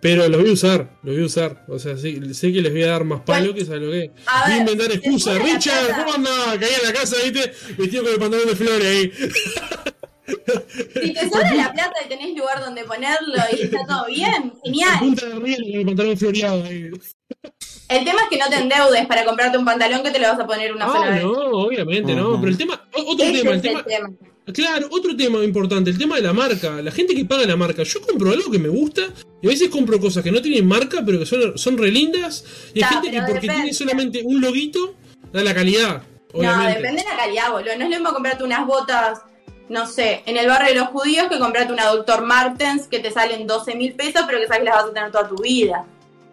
Pero 0.00 0.28
los 0.28 0.40
voy 0.40 0.50
a 0.50 0.52
usar, 0.52 0.98
los 1.02 1.14
voy 1.14 1.22
a 1.22 1.26
usar. 1.26 1.64
O 1.68 1.78
sea, 1.78 1.96
sí, 1.96 2.20
sé 2.34 2.52
que 2.52 2.60
les 2.60 2.72
voy 2.72 2.82
a 2.84 2.88
dar 2.88 3.04
más 3.04 3.20
palo 3.22 3.54
que 3.54 3.64
sabe 3.64 3.80
lo 3.80 3.90
que 3.90 4.04
es. 4.04 4.10
A 4.26 4.44
Voy 4.44 4.52
a 4.52 4.58
inventar 4.58 4.92
excusas. 4.92 5.42
Richard, 5.42 5.96
¿cómo 5.96 6.12
anda? 6.14 6.30
Caí 6.60 6.70
en 6.80 6.86
la 6.86 6.92
casa, 6.92 7.16
viste, 7.24 7.52
vestido 7.78 8.02
con 8.04 8.12
el 8.12 8.18
pantalón 8.18 8.46
de 8.48 8.56
flores 8.56 8.86
ahí. 8.86 9.12
Si 11.00 11.12
te 11.14 11.20
sobra 11.30 11.54
la 11.54 11.72
plata 11.72 11.94
y 12.04 12.08
tenés 12.08 12.36
lugar 12.36 12.60
donde 12.60 12.82
ponerlo 12.84 13.34
y 13.56 13.62
está 13.62 13.78
todo 13.86 14.06
bien, 14.06 14.52
genial. 14.64 14.98
Punta 14.98 15.26
de 15.26 15.34
riel 15.36 15.62
con 15.70 15.80
el 15.80 15.86
pantalón 15.86 16.16
floreado 16.16 16.64
ahí. 16.64 16.90
El 17.88 18.04
tema 18.04 18.22
es 18.22 18.28
que 18.28 18.38
no 18.38 18.48
te 18.50 18.56
endeudes 18.56 19.06
para 19.06 19.24
comprarte 19.24 19.56
un 19.58 19.64
pantalón 19.64 20.02
que 20.02 20.10
te 20.10 20.18
lo 20.18 20.26
vas 20.28 20.40
a 20.40 20.46
poner 20.46 20.72
una 20.74 20.86
sola 20.86 21.06
Ah, 21.06 21.10
vez. 21.10 21.22
no, 21.22 21.30
obviamente, 21.30 22.14
no. 22.14 22.40
Pero 22.40 22.50
el 22.50 22.58
tema, 22.58 22.88
otro 22.92 23.16
tema, 23.16 23.50
el 23.50 23.56
es 23.56 23.62
tema, 23.62 23.78
el 23.80 23.84
tema. 23.86 24.10
Claro, 24.52 24.88
otro 24.90 25.16
tema 25.16 25.42
importante, 25.44 25.90
el 25.90 25.98
tema 25.98 26.16
de 26.16 26.22
la 26.22 26.32
marca. 26.32 26.82
La 26.82 26.90
gente 26.90 27.14
que 27.14 27.24
paga 27.24 27.46
la 27.46 27.56
marca. 27.56 27.82
Yo 27.84 28.00
compro 28.00 28.30
algo 28.32 28.50
que 28.50 28.58
me 28.58 28.68
gusta 28.68 29.02
y 29.46 29.48
a 29.48 29.52
veces 29.52 29.68
compro 29.68 30.00
cosas 30.00 30.24
que 30.24 30.32
no 30.32 30.42
tienen 30.42 30.66
marca, 30.66 31.02
pero 31.06 31.20
que 31.20 31.26
son, 31.26 31.56
son 31.56 31.78
re 31.78 31.90
lindas. 31.90 32.44
Y 32.74 32.82
hay 32.82 32.90
gente 32.90 33.10
que 33.10 33.18
porque 33.18 33.34
depende. 33.34 33.54
tiene 33.54 33.72
solamente 33.72 34.22
un 34.24 34.40
loguito, 34.40 34.94
da 35.32 35.44
la 35.44 35.54
calidad. 35.54 36.02
obviamente. 36.32 36.64
No, 36.64 36.74
depende 36.74 37.02
de 37.02 37.08
la 37.08 37.16
calidad, 37.16 37.52
boludo. 37.52 37.76
No 37.76 37.84
es 37.84 37.90
lo 37.90 37.96
mismo 37.96 38.12
comprarte 38.12 38.42
unas 38.42 38.66
botas, 38.66 39.20
no 39.68 39.86
sé, 39.86 40.22
en 40.26 40.36
el 40.36 40.48
barrio 40.48 40.74
de 40.74 40.80
los 40.80 40.88
judíos 40.88 41.28
que 41.28 41.38
comprarte 41.38 41.72
una 41.72 41.86
Dr. 41.86 42.24
Martens 42.24 42.88
que 42.88 42.98
te 42.98 43.12
salen 43.12 43.46
12 43.46 43.76
mil 43.76 43.92
pesos, 43.92 44.22
pero 44.26 44.40
que 44.40 44.46
sabes 44.46 44.60
que 44.60 44.64
las 44.64 44.76
vas 44.76 44.90
a 44.90 44.92
tener 44.92 45.12
toda 45.12 45.28
tu 45.28 45.36
vida. 45.36 45.84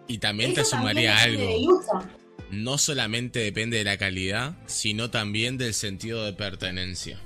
Y 0.08 0.18
también 0.18 0.54
te 0.54 0.64
sumaría 0.64 1.16
también 1.16 1.42
algo. 1.42 2.04
No 2.50 2.78
solamente 2.78 3.38
depende 3.38 3.78
de 3.78 3.84
la 3.84 3.96
calidad, 3.96 4.54
sino 4.66 5.10
también 5.10 5.56
del 5.56 5.72
sentido 5.72 6.24
de 6.24 6.32
pertenencia. 6.32 7.18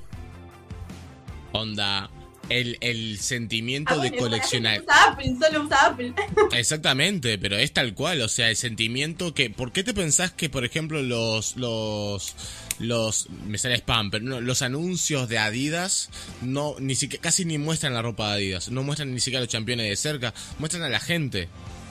Onda, 1.52 2.10
el, 2.48 2.76
el 2.80 3.18
sentimiento 3.18 3.94
Ah, 3.94 4.02
de 4.02 4.08
bueno, 4.10 4.24
coleccionar. 4.24 4.84
Apple, 5.08 5.34
solo 5.40 5.64
usa 5.64 5.86
Apple. 5.86 6.12
Exactamente, 6.52 7.38
pero 7.38 7.56
es 7.56 7.72
tal 7.72 7.94
cual, 7.94 8.20
o 8.22 8.28
sea, 8.28 8.50
el 8.50 8.56
sentimiento 8.56 9.34
que... 9.34 9.50
¿Por 9.50 9.72
qué 9.72 9.84
te 9.84 9.94
pensás 9.94 10.32
que, 10.32 10.48
por 10.50 10.64
ejemplo, 10.64 11.02
los... 11.02 11.56
los 11.56 12.34
los 12.80 13.28
me 13.44 13.58
sale 13.58 13.74
spam, 13.78 14.08
pero 14.12 14.24
no, 14.24 14.40
los 14.40 14.62
anuncios 14.62 15.28
de 15.28 15.36
Adidas 15.38 16.10
no 16.42 16.76
ni 16.78 16.94
siquiera 16.94 17.20
casi 17.20 17.44
ni 17.44 17.58
muestran 17.58 17.92
la 17.92 18.02
ropa 18.02 18.28
de 18.28 18.34
Adidas, 18.34 18.68
no 18.70 18.84
muestran 18.84 19.12
ni 19.12 19.18
siquiera 19.18 19.40
a 19.40 19.44
los 19.46 19.52
campeones 19.52 19.88
de 19.88 19.96
cerca, 19.96 20.32
muestran 20.60 20.84
a 20.84 20.88
la 20.88 21.00
gente. 21.00 21.48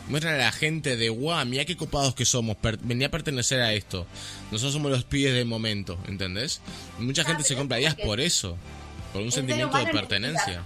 Muestran 0.08 0.36
a 0.36 0.38
la 0.38 0.52
gente 0.54 0.96
de 0.96 1.10
guau, 1.10 1.46
mira 1.46 1.66
qué 1.66 1.76
copados 1.76 2.16
que 2.16 2.24
somos, 2.24 2.56
per- 2.56 2.78
venía 2.82 3.08
a 3.08 3.12
pertenecer 3.12 3.60
a 3.60 3.74
esto. 3.74 4.08
Nosotros 4.50 4.72
somos 4.72 4.90
los 4.90 5.04
pibes 5.04 5.34
del 5.34 5.46
momento, 5.46 6.00
¿entendés? 6.08 6.62
Mucha 7.00 7.26
gente 7.26 7.44
se 7.44 7.56
compra 7.58 7.76
Adidas 7.76 7.96
por 7.96 8.22
eso, 8.22 8.58
por 9.18 9.26
un 9.26 9.32
sentimiento 9.32 9.76
de 9.78 9.88
pertenencia. 9.88 10.64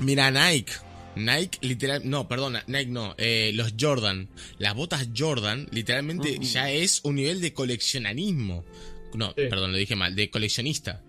Mira, 0.00 0.30
Nike. 0.30 0.72
Nike, 1.16 1.58
literal, 1.62 2.02
no, 2.04 2.28
perdona, 2.28 2.62
Nike 2.68 2.90
no, 2.90 3.14
eh, 3.18 3.50
los 3.54 3.74
Jordan, 3.78 4.28
las 4.58 4.74
botas 4.76 5.08
Jordan, 5.16 5.66
literalmente 5.72 6.34
Ujú. 6.34 6.42
ya 6.42 6.70
es 6.70 7.00
un 7.02 7.16
nivel 7.16 7.40
de 7.40 7.52
coleccionanismo. 7.52 8.64
No, 9.14 9.28
Sí. 9.30 9.46
perdón, 9.50 9.72
lo 9.72 9.78
dije 9.78 9.96
mal, 9.96 10.14
de 10.14 10.30
coleccionista. 10.30 11.02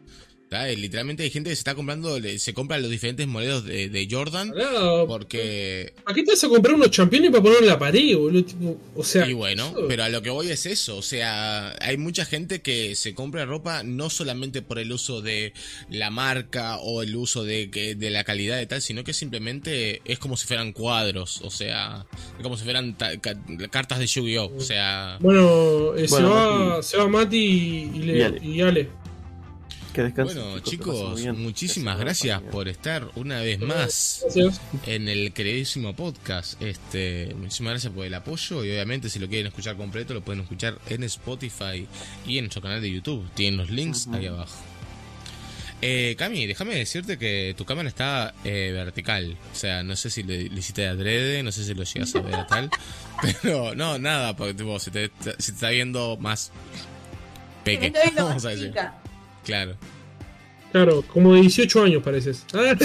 Eh, 0.51 0.75
Literalmente 0.75 1.23
hay 1.23 1.29
gente 1.29 1.49
que 1.51 1.55
se 1.55 1.59
está 1.59 1.75
comprando, 1.75 2.17
se 2.37 2.53
compra 2.53 2.79
los 2.79 2.89
diferentes 2.89 3.27
modelos 3.27 3.65
de, 3.65 3.89
de 3.89 4.07
Jordan 4.09 4.49
Pará, 4.51 5.05
porque... 5.07 5.93
¿A 6.05 6.13
qué 6.13 6.23
te 6.23 6.31
vas 6.31 6.43
a 6.43 6.49
comprar 6.49 6.73
unos 6.75 6.89
championes 6.89 7.29
para 7.29 7.43
poner 7.43 7.59
en 7.59 7.67
la 7.67 7.77
pared, 7.77 8.15
boludo? 8.17 8.43
Tipo, 8.43 8.77
o 8.95 9.03
sea. 9.03 9.27
Y 9.27 9.33
bueno, 9.33 9.67
eso- 9.69 9.85
pero 9.87 10.03
a 10.03 10.09
lo 10.09 10.21
que 10.23 10.29
voy 10.31 10.49
es 10.49 10.65
eso, 10.65 10.97
o 10.97 11.01
sea, 11.03 11.75
hay 11.81 11.97
mucha 11.97 12.25
gente 12.25 12.61
que 12.61 12.95
se 12.95 13.13
compra 13.13 13.45
ropa 13.45 13.83
no 13.83 14.09
solamente 14.09 14.61
por 14.63 14.79
el 14.79 14.91
uso 14.91 15.21
de 15.21 15.53
la 15.89 16.09
marca 16.09 16.77
o 16.79 17.03
el 17.03 17.15
uso 17.15 17.43
de, 17.43 17.69
que- 17.69 17.93
de 17.95 18.09
la 18.09 18.23
calidad 18.23 18.57
de 18.57 18.65
tal, 18.65 18.81
sino 18.81 19.03
que 19.03 19.13
simplemente 19.13 20.01
es 20.05 20.17
como 20.19 20.35
si 20.35 20.47
fueran 20.47 20.71
cuadros, 20.73 21.41
o 21.43 21.51
sea, 21.51 22.05
es 22.37 22.43
como 22.43 22.57
si 22.57 22.63
fueran 22.63 22.97
ta- 22.97 23.17
ca- 23.19 23.37
cartas 23.69 23.99
de 23.99 24.07
Yu-Gi-Oh, 24.07 24.51
o 24.57 24.61
sea, 24.61 25.17
Bueno, 25.19 25.95
eh, 25.95 26.07
se, 26.07 26.23
va, 26.23 26.69
Mati. 26.69 26.83
se 26.87 26.97
va 26.97 27.07
Mati 27.07 27.37
y, 27.37 27.91
y 27.97 27.99
le- 28.03 28.17
Y 28.17 28.21
Ale. 28.21 28.39
y 28.43 28.61
Ale. 28.61 28.89
Que 29.93 30.03
descansen, 30.03 30.41
bueno 30.41 30.59
chicos, 30.59 31.21
muchísimas 31.35 31.97
Gracias 31.97 32.39
gracias 32.39 32.53
por 32.53 32.67
estar 32.67 33.09
una 33.15 33.41
vez 33.41 33.59
más 33.59 34.21
Gracias. 34.23 34.61
en 34.85 35.07
el 35.07 35.31
queridísimo 35.33 35.95
podcast. 35.95 36.61
Este, 36.61 37.33
muchísimas 37.35 37.71
gracias 37.71 37.93
por 37.93 38.05
el 38.05 38.13
apoyo 38.13 38.63
y 38.63 38.71
obviamente 38.71 39.09
si 39.09 39.19
lo 39.19 39.27
quieren 39.27 39.47
escuchar 39.47 39.77
completo 39.77 40.13
lo 40.13 40.21
pueden 40.21 40.41
escuchar 40.41 40.77
en 40.87 41.03
Spotify 41.03 41.87
y 42.27 42.37
en 42.37 42.45
nuestro 42.45 42.61
canal 42.61 42.81
de 42.81 42.91
YouTube. 42.91 43.27
Tienen 43.33 43.57
los 43.57 43.69
links 43.69 44.07
ahí 44.13 44.27
abajo. 44.27 44.55
Eh, 45.81 46.15
Cami, 46.17 46.45
déjame 46.45 46.75
decirte 46.75 47.17
que 47.17 47.55
tu 47.57 47.65
cámara 47.65 47.87
está 47.87 48.33
eh, 48.43 48.71
vertical. 48.73 49.37
O 49.51 49.55
sea, 49.55 49.81
no 49.81 49.95
sé 49.95 50.09
si 50.09 50.23
le, 50.23 50.49
le 50.49 50.59
hiciste 50.59 50.81
de 50.81 50.87
adrede, 50.89 51.41
no 51.41 51.51
sé 51.51 51.63
si 51.63 51.73
lo 51.73 51.83
llegas 51.83 52.13
a 52.15 52.21
ver 52.21 52.35
a 52.35 52.47
tal. 52.47 52.69
Pero 53.41 53.73
no, 53.75 53.97
nada, 53.97 54.35
porque 54.35 54.53
tipo, 54.53 54.77
se 54.79 54.91
te, 54.91 55.11
se 55.21 55.33
te 55.33 55.53
está 55.53 55.69
viendo 55.69 56.17
más 56.17 56.51
pequeño. 57.63 57.95
Vamos 58.15 58.45
a 58.45 58.49
decir. 58.49 58.67
chica. 58.67 59.01
Claro. 59.49 59.75
Claro, 60.71 61.01
como 61.01 61.33
de 61.33 61.41
18 61.41 61.81
años 61.83 62.03
pareces. 62.03 62.45
Ah, 62.53 62.75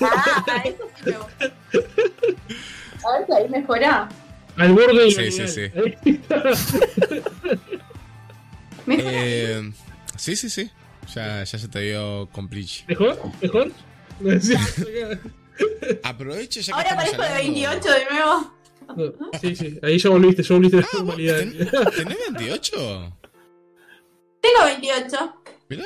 Ah, 0.00 0.62
eso 0.64 0.84
sí 0.96 1.04
me 1.04 1.12
gusta. 1.18 1.44
A 1.44 3.18
ver 3.18 3.26
si 3.26 3.32
ahí 3.34 3.48
mejora. 3.50 4.08
al 4.56 4.72
borde 4.72 4.98
del 5.02 5.12
Sí, 5.12 5.30
sí, 5.30 5.60
animal. 5.62 5.98
sí. 6.04 6.20
Eh, 8.90 9.70
sí, 10.16 10.34
sí, 10.36 10.48
sí. 10.48 10.70
Ya, 11.14 11.44
ya 11.44 11.58
se 11.58 11.68
te 11.68 11.80
vio 11.82 12.28
compliche. 12.32 12.84
¿Mejor? 12.88 13.18
¿Mejor? 13.42 13.70
Sí, 14.40 14.54
Aproveche 16.02 16.62
ya 16.62 16.72
que 16.72 16.80
Ahora 16.80 16.88
estamos 17.02 17.04
parezco 17.04 17.22
de 17.22 17.28
hablando- 17.28 17.52
28 17.52 17.92
de 17.92 18.04
nuevo. 18.10 18.54
No, 18.96 19.38
sí, 19.38 19.54
sí, 19.56 19.78
ahí 19.82 19.98
ya 19.98 20.08
volviste, 20.10 20.42
ya 20.42 20.54
volviste 20.54 20.76
a 20.78 20.80
la 20.80 20.86
Ah, 20.86 20.90
¿vos 20.92 21.00
normalidad. 21.04 21.38
ten- 21.38 21.52
¿Tenés 21.96 22.18
28? 22.32 23.18
Tengo 24.40 24.64
28. 24.64 25.42
Mira. 25.68 25.84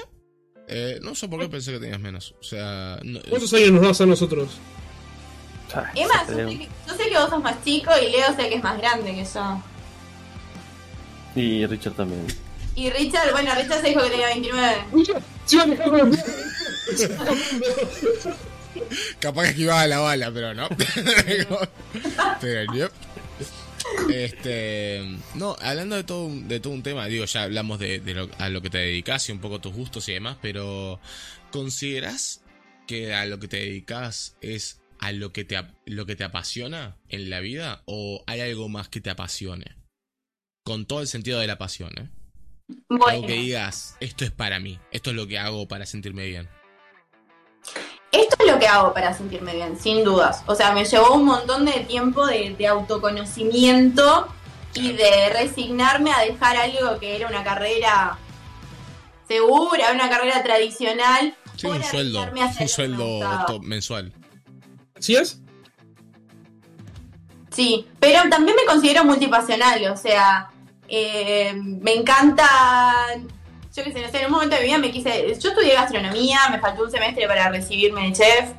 Eh, 0.73 0.99
no 1.02 1.15
sé 1.15 1.28
por 1.28 1.41
qué 1.41 1.49
pensé 1.49 1.73
que 1.73 1.78
tenías 1.78 2.01
menos. 2.01 2.34
O 2.41 2.44
sea, 2.44 2.99
no- 3.02 3.20
¿Cuántos 3.28 3.52
años 3.55 3.73
nos 3.73 3.83
das 3.83 4.01
a 4.01 4.07
nosotros? 4.07 4.51
Es 5.94 6.07
más, 6.09 6.28
yo 6.28 6.34
sé, 6.49 6.59
que, 6.59 6.68
yo 6.86 6.94
sé 6.94 7.09
que 7.09 7.17
vos 7.18 7.31
sos 7.31 7.42
más 7.42 7.65
chico 7.65 7.91
y 8.01 8.10
Leo 8.10 8.26
sé 8.36 8.49
que 8.49 8.57
es 8.57 8.62
más 8.62 8.76
grande 8.78 9.15
que 9.15 9.25
yo. 9.25 9.62
Y 11.34 11.67
Richard 11.67 11.94
también. 11.94 12.26
Y 12.75 12.91
Richard, 12.91 13.33
bueno, 13.33 13.55
Richard 13.55 13.81
se 13.81 13.89
dijo 13.89 14.02
que 14.02 14.10
tenía 14.10 14.26
29. 14.28 14.76
Capaz 19.20 19.42
que 19.44 19.49
esquivaba 19.51 19.86
la 19.86 19.99
bala, 20.01 20.31
pero 20.33 20.55
no. 20.55 20.68
pero. 22.41 22.91
Este, 24.11 25.01
no, 25.35 25.57
hablando 25.61 25.97
de 25.97 26.05
todo, 26.05 26.27
un- 26.27 26.49
de 26.49 26.61
todo 26.61 26.73
un 26.73 26.83
tema, 26.83 27.07
digo, 27.07 27.25
ya 27.25 27.45
hablamos 27.45 27.79
de, 27.79 28.01
de 28.01 28.15
lo- 28.15 28.31
a 28.39 28.49
lo 28.49 28.61
que 28.62 28.71
te 28.71 28.79
dedicas 28.79 29.29
y 29.29 29.33
un 29.33 29.41
poco 29.41 29.61
tus 29.61 29.73
gustos 29.73 30.09
y 30.09 30.12
demás, 30.12 30.37
pero 30.43 31.01
¿consideras 31.51 32.43
que 32.87 33.15
a 33.15 33.27
lo 33.27 33.39
que 33.39 33.49
te 33.49 33.59
dedicas 33.59 34.37
es 34.41 34.81
a 34.99 35.12
lo 35.12 35.33
que 35.33 35.45
te, 35.45 35.57
lo 35.87 36.07
que 36.07 36.17
te 36.17 36.25
apasiona 36.25 36.97
en 37.09 37.31
la 37.31 37.41
vida 37.41 37.83
o 37.87 38.23
hay 38.27 38.41
algo 38.41 38.69
más 38.69 38.89
que 38.89 39.01
te 39.01 39.11
apasione? 39.11 39.77
Con 40.65 40.87
todo 40.87 41.01
el 41.01 41.09
sentido 41.09 41.41
de 41.41 41.47
la 41.47 41.59
pasión, 41.59 41.91
¿eh? 41.99 42.09
Algo 42.89 42.99
Bueno, 42.99 43.27
que 43.27 43.35
digas, 43.35 43.97
esto 44.01 44.25
es 44.25 44.31
para 44.31 44.61
mí, 44.61 44.79
esto 44.93 45.11
es 45.11 45.17
lo 45.17 45.27
que 45.27 45.39
hago 45.39 45.67
para 45.69 45.87
sentirme 45.87 46.27
bien. 46.27 46.49
Esto 48.12 48.36
es 48.39 48.52
lo 48.52 48.58
que 48.58 48.66
hago 48.66 48.92
para 48.92 49.15
sentirme 49.15 49.55
bien, 49.55 49.78
sin 49.78 50.05
dudas. 50.05 50.42
O 50.47 50.55
sea, 50.55 50.73
me 50.73 50.84
llevó 50.84 51.15
un 51.15 51.24
montón 51.24 51.65
de 51.65 51.81
tiempo 51.81 52.26
de, 52.26 52.55
de 52.57 52.66
autoconocimiento 52.66 54.28
y 54.74 54.92
de 54.92 55.31
resignarme 55.31 56.12
a 56.12 56.20
dejar 56.20 56.57
algo 56.57 56.99
que 56.99 57.16
era 57.16 57.28
una 57.28 57.42
carrera 57.42 58.18
segura, 59.26 59.92
una 59.92 60.08
carrera 60.08 60.42
tradicional. 60.42 61.34
Sí, 61.57 61.66
un 61.66 61.82
sueldo, 61.82 62.31
un 62.60 62.68
sueldo 62.68 63.60
mensual. 63.62 64.12
¿Sí 64.99 65.16
es? 65.16 65.41
Sí, 67.50 67.86
pero 67.99 68.28
también 68.31 68.57
me 68.57 68.65
considero 68.65 69.05
multipasional, 69.05 69.84
o 69.91 69.97
sea, 69.97 70.50
eh, 70.89 71.52
me 71.55 71.94
encanta, 71.94 72.49
yo 73.75 73.83
qué 73.83 73.92
sé, 73.92 74.18
en 74.18 74.26
un 74.26 74.33
momento 74.33 74.55
de 74.57 74.62
mi 74.62 74.68
vida 74.68 74.78
me 74.78 74.91
quise, 74.91 75.26
yo 75.41 75.51
estudié 75.51 75.75
gastronomía, 75.75 76.41
me 76.51 76.59
faltó 76.59 76.84
un 76.84 76.91
semestre 76.91 77.26
para 77.26 77.49
recibirme 77.49 78.09
de 78.09 78.12
chef, 78.12 78.51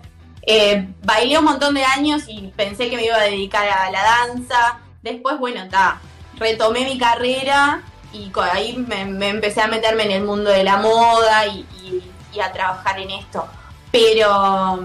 eh, 0.42 0.88
bailé 1.04 1.38
un 1.38 1.46
montón 1.46 1.76
de 1.76 1.84
años 1.84 2.24
y 2.28 2.52
pensé 2.56 2.90
que 2.90 2.96
me 2.96 3.06
iba 3.06 3.16
a 3.16 3.24
dedicar 3.24 3.68
a 3.68 3.92
la 3.92 4.04
danza, 4.04 4.80
después, 5.04 5.38
bueno, 5.38 5.62
está, 5.64 6.02
retomé 6.38 6.86
mi 6.86 6.98
carrera 6.98 7.84
y 8.12 8.32
ahí 8.52 8.76
me, 8.76 9.30
empecé 9.30 9.62
a 9.62 9.68
meterme 9.68 10.06
en 10.06 10.12
el 10.12 10.24
mundo 10.24 10.50
de 10.50 10.64
la 10.64 10.78
moda 10.78 11.46
y 11.46 12.40
a 12.44 12.52
trabajar 12.52 13.00
en 13.00 13.12
esto, 13.12 13.48
pero... 13.92 14.84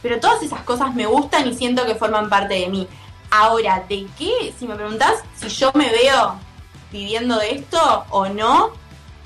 Pero 0.00 0.20
todas 0.20 0.42
esas 0.42 0.60
cosas 0.64 0.94
me 0.94 1.06
gustan 1.06 1.48
y 1.48 1.54
siento 1.54 1.86
que 1.86 1.94
forman 1.94 2.28
parte 2.28 2.52
de 2.52 2.68
mí. 2.68 2.86
Ahora, 3.30 3.82
¿de 3.88 4.06
qué? 4.18 4.52
Si 4.58 4.66
me 4.66 4.74
preguntás 4.74 5.14
si 5.34 5.48
yo 5.48 5.72
me 5.72 5.88
veo 5.88 6.38
viviendo 6.92 7.38
de 7.38 7.52
esto 7.52 8.04
o 8.10 8.28
no, 8.28 8.72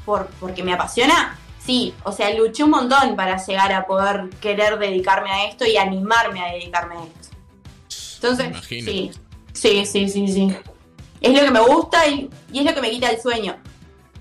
por, 0.08 0.28
porque 0.40 0.62
me 0.62 0.72
apasiona, 0.72 1.38
sí. 1.62 1.92
O 2.02 2.12
sea, 2.12 2.34
luché 2.34 2.64
un 2.64 2.70
montón 2.70 3.14
para 3.14 3.36
llegar 3.44 3.70
a 3.74 3.86
poder 3.86 4.30
querer 4.40 4.78
dedicarme 4.78 5.30
a 5.30 5.46
esto 5.46 5.66
y 5.66 5.76
animarme 5.76 6.40
a 6.40 6.52
dedicarme 6.54 6.94
a 6.94 7.04
esto. 7.04 7.36
Entonces, 8.14 8.56
sí, 8.66 9.10
sí, 9.52 9.84
sí, 9.84 10.08
sí, 10.08 10.28
sí. 10.28 10.56
Es 11.20 11.34
lo 11.38 11.44
que 11.44 11.50
me 11.50 11.60
gusta 11.60 12.08
y, 12.08 12.30
y 12.50 12.60
es 12.60 12.64
lo 12.64 12.74
que 12.74 12.80
me 12.80 12.90
quita 12.90 13.10
el 13.10 13.20
sueño. 13.20 13.56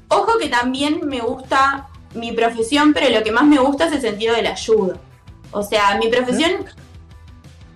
Ojo 0.10 0.38
que 0.38 0.50
también 0.50 1.00
me 1.06 1.22
gusta 1.22 1.88
mi 2.14 2.34
profesión, 2.34 2.92
pero 2.94 3.10
lo 3.10 3.24
que 3.24 3.32
más 3.32 3.46
me 3.46 3.60
gusta 3.60 3.86
es 3.86 3.94
el 3.94 4.02
sentido 4.02 4.36
de 4.36 4.42
la 4.42 4.52
ayuda. 4.52 4.98
O 5.52 5.64
sea, 5.64 5.98
mi 5.98 6.10
profesión 6.10 6.66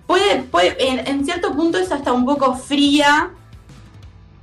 puede, 0.06 0.42
puede 0.42 0.76
en, 0.86 1.06
en 1.06 1.24
cierto 1.24 1.54
punto 1.54 1.78
es 1.78 1.90
hasta 1.90 2.12
un 2.12 2.26
poco 2.26 2.54
fría, 2.56 3.30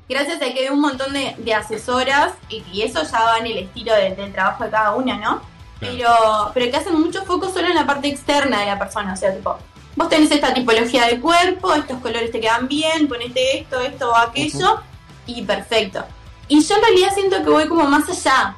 gracias 0.09 0.38
a 0.41 0.53
que 0.53 0.61
hay 0.61 0.69
un 0.69 0.81
montón 0.81 1.13
de, 1.13 1.35
de 1.38 1.53
asesoras 1.53 2.33
y, 2.49 2.63
y 2.73 2.81
eso 2.81 3.01
ya 3.03 3.23
va 3.23 3.38
en 3.38 3.45
el 3.45 3.57
estilo 3.59 3.93
de- 3.95 4.15
del 4.15 4.33
trabajo 4.33 4.63
de 4.65 4.69
cada 4.71 4.95
una, 4.95 5.17
¿no? 5.17 5.41
Pero, 5.79 6.51
pero 6.53 6.69
que 6.69 6.75
hacen 6.77 6.99
mucho 6.99 7.23
foco 7.23 7.49
solo 7.49 7.67
en 7.69 7.75
la 7.75 7.85
parte 7.85 8.09
externa 8.09 8.59
de 8.59 8.65
la 8.65 8.77
persona, 8.77 9.13
o 9.13 9.15
sea, 9.15 9.33
tipo, 9.33 9.55
vos 9.95 10.09
tenés 10.09 10.29
esta 10.29 10.53
tipología 10.53 11.05
de 11.05 11.21
cuerpo, 11.21 11.73
estos 11.73 11.99
colores 12.01 12.31
te 12.31 12.41
quedan 12.41 12.67
bien, 12.67 13.07
ponete 13.07 13.59
esto, 13.59 13.79
esto 13.79 14.09
o 14.11 14.15
aquello, 14.15 14.81
y 15.25 15.41
perfecto. 15.43 16.03
Y 16.49 16.61
yo 16.65 16.75
en 16.75 16.81
realidad 16.81 17.09
siento 17.13 17.38
que 17.43 17.49
voy 17.49 17.67
como 17.67 17.85
más 17.85 18.09
allá. 18.09 18.55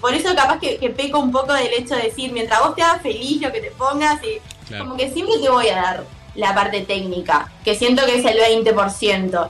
Por 0.00 0.14
eso 0.14 0.34
capaz 0.36 0.58
que, 0.60 0.78
que 0.78 0.88
peco 0.88 1.18
un 1.18 1.32
poco 1.32 1.52
del 1.52 1.72
hecho 1.74 1.96
de 1.96 2.02
decir, 2.04 2.32
mientras 2.32 2.60
vos 2.60 2.74
te 2.76 2.82
hagas 2.82 3.02
feliz 3.02 3.42
lo 3.42 3.52
que 3.52 3.60
te 3.60 3.70
pongas, 3.72 4.18
y 4.24 4.40
Claro. 4.68 4.84
como 4.84 4.96
que 4.98 5.10
siempre 5.10 5.36
te 5.42 5.48
voy 5.50 5.68
a 5.68 5.76
dar 5.76 6.04
la 6.34 6.54
parte 6.54 6.82
técnica, 6.82 7.50
que 7.64 7.74
siento 7.74 8.04
que 8.06 8.18
es 8.20 8.24
el 8.24 8.38
20%. 8.38 9.48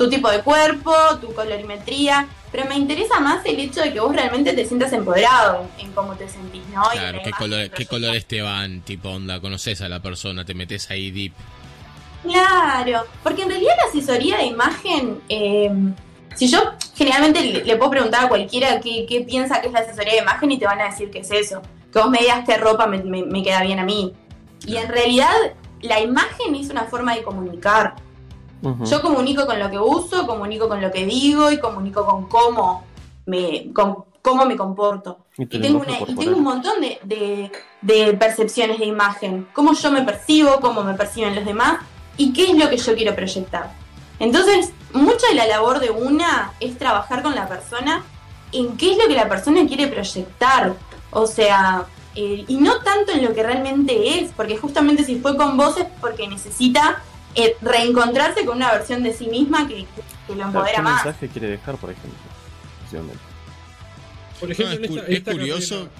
Tu 0.00 0.08
tipo 0.08 0.30
de 0.30 0.40
cuerpo, 0.40 0.94
tu 1.20 1.34
colorimetría, 1.34 2.26
pero 2.50 2.64
me 2.64 2.74
interesa 2.74 3.20
más 3.20 3.44
el 3.44 3.60
hecho 3.60 3.82
de 3.82 3.92
que 3.92 4.00
vos 4.00 4.16
realmente 4.16 4.54
te 4.54 4.64
sientas 4.64 4.90
empoderado 4.94 5.68
en, 5.78 5.88
en 5.88 5.92
cómo 5.92 6.14
te 6.14 6.26
sentís, 6.26 6.62
¿no? 6.74 6.82
Claro, 6.90 7.18
la 7.18 7.22
¿qué, 7.22 7.30
color- 7.32 7.70
¿qué 7.70 7.84
colores 7.84 8.24
te 8.24 8.40
van? 8.40 8.80
Tipo, 8.80 9.10
onda, 9.10 9.40
conoces 9.40 9.82
a 9.82 9.90
la 9.90 10.00
persona, 10.00 10.42
te 10.46 10.54
metes 10.54 10.90
ahí 10.90 11.10
deep. 11.10 11.34
Claro, 12.22 13.04
porque 13.22 13.42
en 13.42 13.50
realidad 13.50 13.74
la 13.76 13.88
asesoría 13.90 14.38
de 14.38 14.44
imagen, 14.44 15.20
eh, 15.28 15.70
si 16.34 16.48
yo 16.48 16.60
generalmente 16.96 17.42
le, 17.42 17.64
le 17.64 17.76
puedo 17.76 17.90
preguntar 17.90 18.24
a 18.24 18.28
cualquiera 18.28 18.80
qué, 18.80 19.04
qué 19.06 19.20
piensa 19.20 19.60
que 19.60 19.66
es 19.66 19.72
la 19.74 19.80
asesoría 19.80 20.14
de 20.14 20.18
imagen 20.20 20.50
y 20.50 20.58
te 20.58 20.64
van 20.64 20.80
a 20.80 20.84
decir 20.84 21.10
que 21.10 21.18
es 21.18 21.30
eso, 21.30 21.60
que 21.92 21.98
vos 21.98 22.08
me 22.08 22.20
digas 22.20 22.44
qué 22.46 22.56
ropa 22.56 22.86
me, 22.86 23.02
me- 23.02 23.24
me 23.24 23.42
queda 23.42 23.62
bien 23.62 23.78
a 23.78 23.84
mí. 23.84 24.14
Y 24.66 24.76
en 24.76 24.88
realidad 24.88 25.28
la 25.82 26.00
imagen 26.00 26.54
es 26.54 26.70
una 26.70 26.84
forma 26.84 27.14
de 27.14 27.22
comunicar. 27.22 27.96
Yo 28.84 29.00
comunico 29.02 29.46
con 29.46 29.58
lo 29.58 29.70
que 29.70 29.78
uso, 29.78 30.26
comunico 30.26 30.68
con 30.68 30.80
lo 30.82 30.90
que 30.90 31.06
digo 31.06 31.50
y 31.50 31.58
comunico 31.58 32.04
con 32.04 32.26
cómo 32.28 32.84
me, 33.26 33.72
con 33.72 34.04
cómo 34.22 34.44
me 34.44 34.56
comporto. 34.56 35.18
Y 35.38 35.46
tengo, 35.62 35.78
una- 35.78 35.92
y 36.10 36.14
tengo 36.14 36.36
un 36.36 36.42
montón 36.44 36.80
de, 36.80 36.98
de- 37.04 37.50
de 37.80 38.12
percepciones 38.14 38.78
de 38.78 38.84
imagen. 38.86 39.48
Cómo 39.54 39.72
yo 39.72 39.90
me 39.90 40.02
percibo, 40.02 40.60
cómo 40.60 40.82
me 40.84 40.92
perciben 40.94 41.34
los 41.34 41.44
demás 41.44 41.78
y 42.18 42.32
qué 42.34 42.50
es 42.50 42.56
lo 42.58 42.68
que 42.68 42.76
yo 42.76 42.94
quiero 42.94 43.14
proyectar. 43.14 43.70
Entonces, 44.18 44.72
mucha 44.92 45.26
de 45.28 45.34
la 45.36 45.46
labor 45.46 45.80
de 45.80 45.90
una 45.90 46.52
es 46.60 46.76
trabajar 46.76 47.22
con 47.22 47.34
la 47.34 47.48
persona 47.48 48.02
en 48.52 48.76
qué 48.76 48.92
es 48.92 48.98
lo 48.98 49.06
que 49.08 49.14
la 49.14 49.28
persona 49.28 49.66
quiere 49.66 49.86
proyectar. 49.86 50.74
O 51.12 51.26
sea, 51.26 51.86
eh, 52.14 52.44
y 52.46 52.56
no 52.56 52.80
tanto 52.80 53.12
en 53.12 53.24
lo 53.24 53.32
que 53.32 53.42
realmente 53.42 54.18
es, 54.20 54.32
porque 54.36 54.58
justamente 54.58 55.04
si 55.04 55.18
fue 55.18 55.36
con 55.38 55.56
vos 55.56 55.78
es 55.78 55.86
porque 56.00 56.28
necesita 56.28 57.02
eh, 57.34 57.56
reencontrarse 57.62 58.44
con 58.44 58.56
una 58.56 58.72
versión 58.72 59.02
de 59.02 59.12
sí 59.12 59.26
misma 59.28 59.66
que, 59.68 59.86
que 60.26 60.34
lo 60.34 60.42
empodera 60.44 60.76
¿Qué 60.76 60.82
más. 60.82 61.04
mensaje 61.04 61.28
quiere 61.28 61.48
dejar, 61.50 61.76
por 61.76 61.90
ejemplo? 61.90 62.18
Por 64.40 64.50
ejemplo, 64.50 64.76
No, 64.78 64.84
es 64.84 64.88
en 64.90 64.94
cu- 64.94 64.96
esta, 64.98 65.06
en 65.06 65.12
es 65.12 65.18
esta 65.18 65.32
curioso. 65.32 65.74
carrera- 65.76 65.90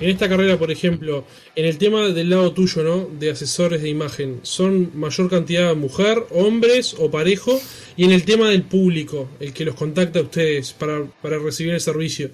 en 0.00 0.08
esta 0.10 0.28
carrera, 0.28 0.58
por 0.58 0.70
ejemplo, 0.72 1.24
en 1.54 1.64
el 1.64 1.78
tema 1.78 2.08
del 2.08 2.30
lado 2.30 2.52
tuyo, 2.52 2.82
¿no? 2.82 3.06
De 3.20 3.30
asesores 3.30 3.82
de 3.82 3.88
imagen, 3.88 4.40
¿son 4.42 4.90
mayor 4.98 5.30
cantidad 5.30 5.68
de 5.68 5.74
mujer, 5.76 6.26
hombres 6.30 6.96
o 6.98 7.08
parejo? 7.10 7.60
Y 7.96 8.04
en 8.04 8.10
el 8.10 8.24
tema 8.24 8.48
del 8.48 8.64
público, 8.64 9.28
el 9.38 9.52
que 9.52 9.64
los 9.64 9.76
contacta 9.76 10.18
a 10.18 10.22
ustedes 10.22 10.72
para, 10.72 11.04
para 11.20 11.38
recibir 11.38 11.74
el 11.74 11.80
servicio, 11.80 12.30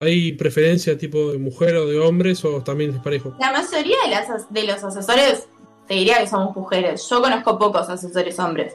¿hay 0.00 0.32
preferencia 0.32 0.98
tipo 0.98 1.32
de 1.32 1.38
mujer 1.38 1.76
o 1.76 1.86
de 1.86 1.98
hombres 1.98 2.44
o 2.44 2.62
también 2.62 2.90
es 2.90 3.00
parejo? 3.00 3.34
La 3.40 3.52
mayoría 3.52 3.96
de, 4.04 4.10
las, 4.10 4.52
de 4.52 4.64
los 4.64 4.84
asesores, 4.84 5.46
te 5.88 5.94
diría 5.94 6.18
que 6.20 6.26
somos 6.28 6.54
mujeres. 6.54 7.08
Yo 7.08 7.20
conozco 7.22 7.58
pocos 7.58 7.88
asesores 7.88 8.38
hombres. 8.38 8.74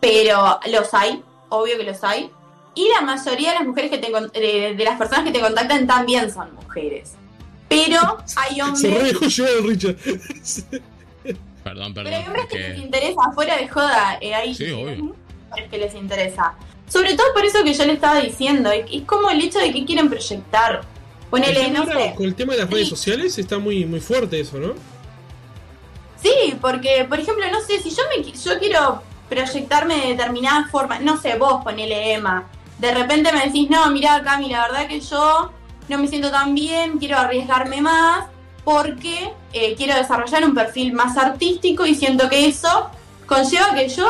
Pero 0.00 0.58
los 0.70 0.92
hay, 0.92 1.22
obvio 1.48 1.76
que 1.78 1.84
los 1.84 2.02
hay. 2.04 2.30
Y 2.74 2.88
la 2.90 3.00
mayoría 3.02 3.50
de 3.52 3.58
las 3.60 3.66
mujeres 3.66 3.90
que 3.90 3.98
te, 3.98 4.10
de, 4.40 4.74
de 4.74 4.84
las 4.84 4.98
personas 4.98 5.24
que 5.24 5.30
te 5.30 5.40
contactan 5.40 5.86
también 5.86 6.32
son 6.32 6.54
mujeres. 6.56 7.12
Pero 7.68 8.18
hay 8.36 8.56
Se 8.76 8.88
re 8.88 8.94
hombres, 8.96 9.12
dejó 9.12 9.24
llevar 9.26 9.62
Richard. 9.64 9.96
Perdón, 11.62 11.94
pero 11.94 12.08
hay 12.08 12.14
perdón. 12.16 12.26
hombres 12.26 12.44
es 12.44 12.50
que 12.50 12.58
les 12.68 12.78
interesa, 12.78 13.20
fuera 13.34 13.56
de 13.56 13.68
joda. 13.68 14.18
eh, 14.20 14.34
hay 14.34 14.54
Sí, 14.54 14.70
obvio. 14.72 14.96
mujeres 15.48 15.70
que 15.70 15.78
les 15.78 15.94
interesa. 15.94 16.54
Sobre 16.88 17.14
todo 17.14 17.26
por 17.32 17.44
eso 17.44 17.64
que 17.64 17.72
yo 17.72 17.84
le 17.86 17.92
estaba 17.94 18.20
diciendo. 18.20 18.70
Es 18.70 18.84
es 18.92 19.02
como 19.02 19.30
el 19.30 19.40
hecho 19.40 19.58
de 19.58 19.72
que 19.72 19.84
quieren 19.84 20.08
proyectar. 20.10 20.82
El 20.82 21.30
Ponele, 21.30 21.70
no 21.70 21.84
sé. 21.86 22.12
con 22.16 22.26
el 22.26 22.34
tema 22.36 22.52
de 22.52 22.60
las 22.60 22.70
redes 22.70 22.88
sociales 22.88 23.36
está 23.38 23.58
muy, 23.58 23.84
muy 23.86 23.98
fuerte 24.00 24.38
eso, 24.38 24.58
¿no? 24.58 24.74
Sí, 26.24 26.56
porque, 26.58 27.04
por 27.06 27.20
ejemplo, 27.20 27.44
no 27.52 27.60
sé, 27.60 27.80
si 27.80 27.90
yo 27.90 28.02
me 28.08 28.22
yo 28.32 28.58
quiero 28.58 29.02
proyectarme 29.28 29.94
de 29.96 30.08
determinada 30.14 30.66
forma, 30.68 30.98
no 30.98 31.20
sé, 31.20 31.36
vos 31.36 31.62
ponele 31.62 32.14
Emma, 32.14 32.46
de 32.78 32.94
repente 32.94 33.30
me 33.30 33.44
decís, 33.44 33.68
no, 33.68 33.90
mira 33.90 34.22
Cami, 34.22 34.48
la 34.48 34.62
verdad 34.62 34.88
que 34.88 35.00
yo 35.00 35.52
no 35.86 35.98
me 35.98 36.08
siento 36.08 36.30
tan 36.30 36.54
bien, 36.54 36.98
quiero 36.98 37.18
arriesgarme 37.18 37.82
más, 37.82 38.24
porque 38.64 39.34
eh, 39.52 39.74
quiero 39.76 39.96
desarrollar 39.96 40.46
un 40.46 40.54
perfil 40.54 40.94
más 40.94 41.18
artístico 41.18 41.84
y 41.84 41.94
siento 41.94 42.30
que 42.30 42.48
eso 42.48 42.88
conlleva 43.26 43.74
que 43.74 43.90
yo 43.90 44.08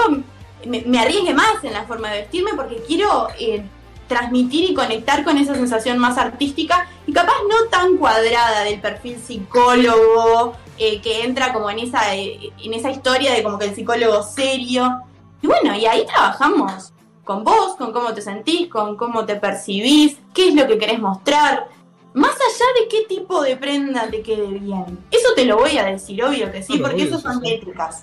me, 0.67 0.83
me 0.83 1.01
arriesgue 1.01 1.35
más 1.35 1.65
en 1.65 1.73
la 1.73 1.83
forma 1.83 2.13
de 2.13 2.21
vestirme 2.21 2.53
porque 2.55 2.81
quiero 2.87 3.27
eh, 3.41 3.67
transmitir 4.07 4.71
y 4.71 4.75
conectar 4.75 5.25
con 5.25 5.37
esa 5.37 5.57
sensación 5.57 5.99
más 5.99 6.17
artística 6.17 6.89
y 7.09 7.13
capaz 7.13 7.35
no 7.51 7.69
tan 7.71 7.97
cuadrada 7.97 8.63
del 8.63 8.81
perfil 8.81 9.21
psicólogo 9.21 10.57
eh, 10.79 11.01
que 11.01 11.23
entra 11.25 11.53
como 11.53 11.71
en 11.71 11.79
esa 11.81 12.15
en 12.17 12.75
esa 12.75 12.91
historia 12.91 13.33
de 13.33 13.43
como 13.43 13.59
que 13.59 13.67
el 13.67 13.75
psicólogo 13.75 14.23
serio. 14.23 15.01
Y 15.43 15.47
bueno 15.47 15.77
y 15.77 15.87
ahí 15.87 16.05
trabajamos 16.07 16.93
con 17.25 17.45
vos 17.45 17.77
con 17.77 17.93
cómo 17.93 18.13
te 18.15 18.21
sentís 18.23 18.69
con 18.69 18.97
cómo 18.97 19.25
te 19.25 19.37
percibís 19.37 20.17
qué 20.35 20.49
es 20.49 20.55
lo 20.55 20.67
que 20.67 20.79
querés 20.79 20.99
mostrar. 20.99 21.69
Más 22.13 22.31
allá 22.33 22.67
de 22.81 22.89
qué 22.89 23.05
tipo 23.09 23.43
de 23.43 23.57
prenda 23.57 24.09
te 24.09 24.23
quede 24.23 24.47
bien. 24.47 24.85
Eso 25.11 25.29
te 25.35 25.45
lo 25.45 25.57
voy 25.57 25.77
a 25.79 25.85
decir 25.85 26.23
obvio 26.23 26.51
que 26.53 26.63
sí 26.63 26.75
Claro, 26.79 26.85
porque 26.85 27.03
eso 27.05 27.19
son 27.19 27.41
métricas 27.41 28.03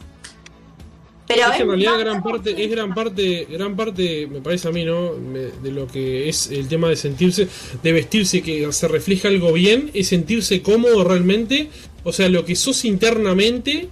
pero 1.28 1.48
Es 1.48 1.56
que 1.58 1.62
en 1.64 1.70
realidad 1.70 1.98
gran 2.00 2.22
parte, 2.24 2.62
es 2.62 2.70
gran 2.72 2.94
parte, 2.94 3.48
gran 3.50 3.76
parte, 3.78 4.28
me 4.28 4.42
parece 4.42 4.68
a 4.68 4.72
mí, 4.72 4.84
¿no? 4.84 5.14
Me- 5.14 5.52
De 5.64 5.72
lo 5.72 5.88
que 5.88 6.28
es 6.28 6.48
el 6.52 6.68
tema 6.68 6.90
de 6.90 6.98
sentirse, 6.98 7.48
de 7.82 7.92
vestirse, 7.94 8.42
que 8.42 8.70
se 8.74 8.88
refleja 8.90 9.30
algo 9.30 9.54
bien, 9.54 9.92
es 9.94 10.10
sentirse 10.10 10.62
cómodo 10.62 11.06
realmente. 11.06 11.70
O 12.04 12.12
sea, 12.12 12.30
lo 12.30 12.46
que 12.46 12.56
sos 12.56 12.86
internamente, 12.86 13.90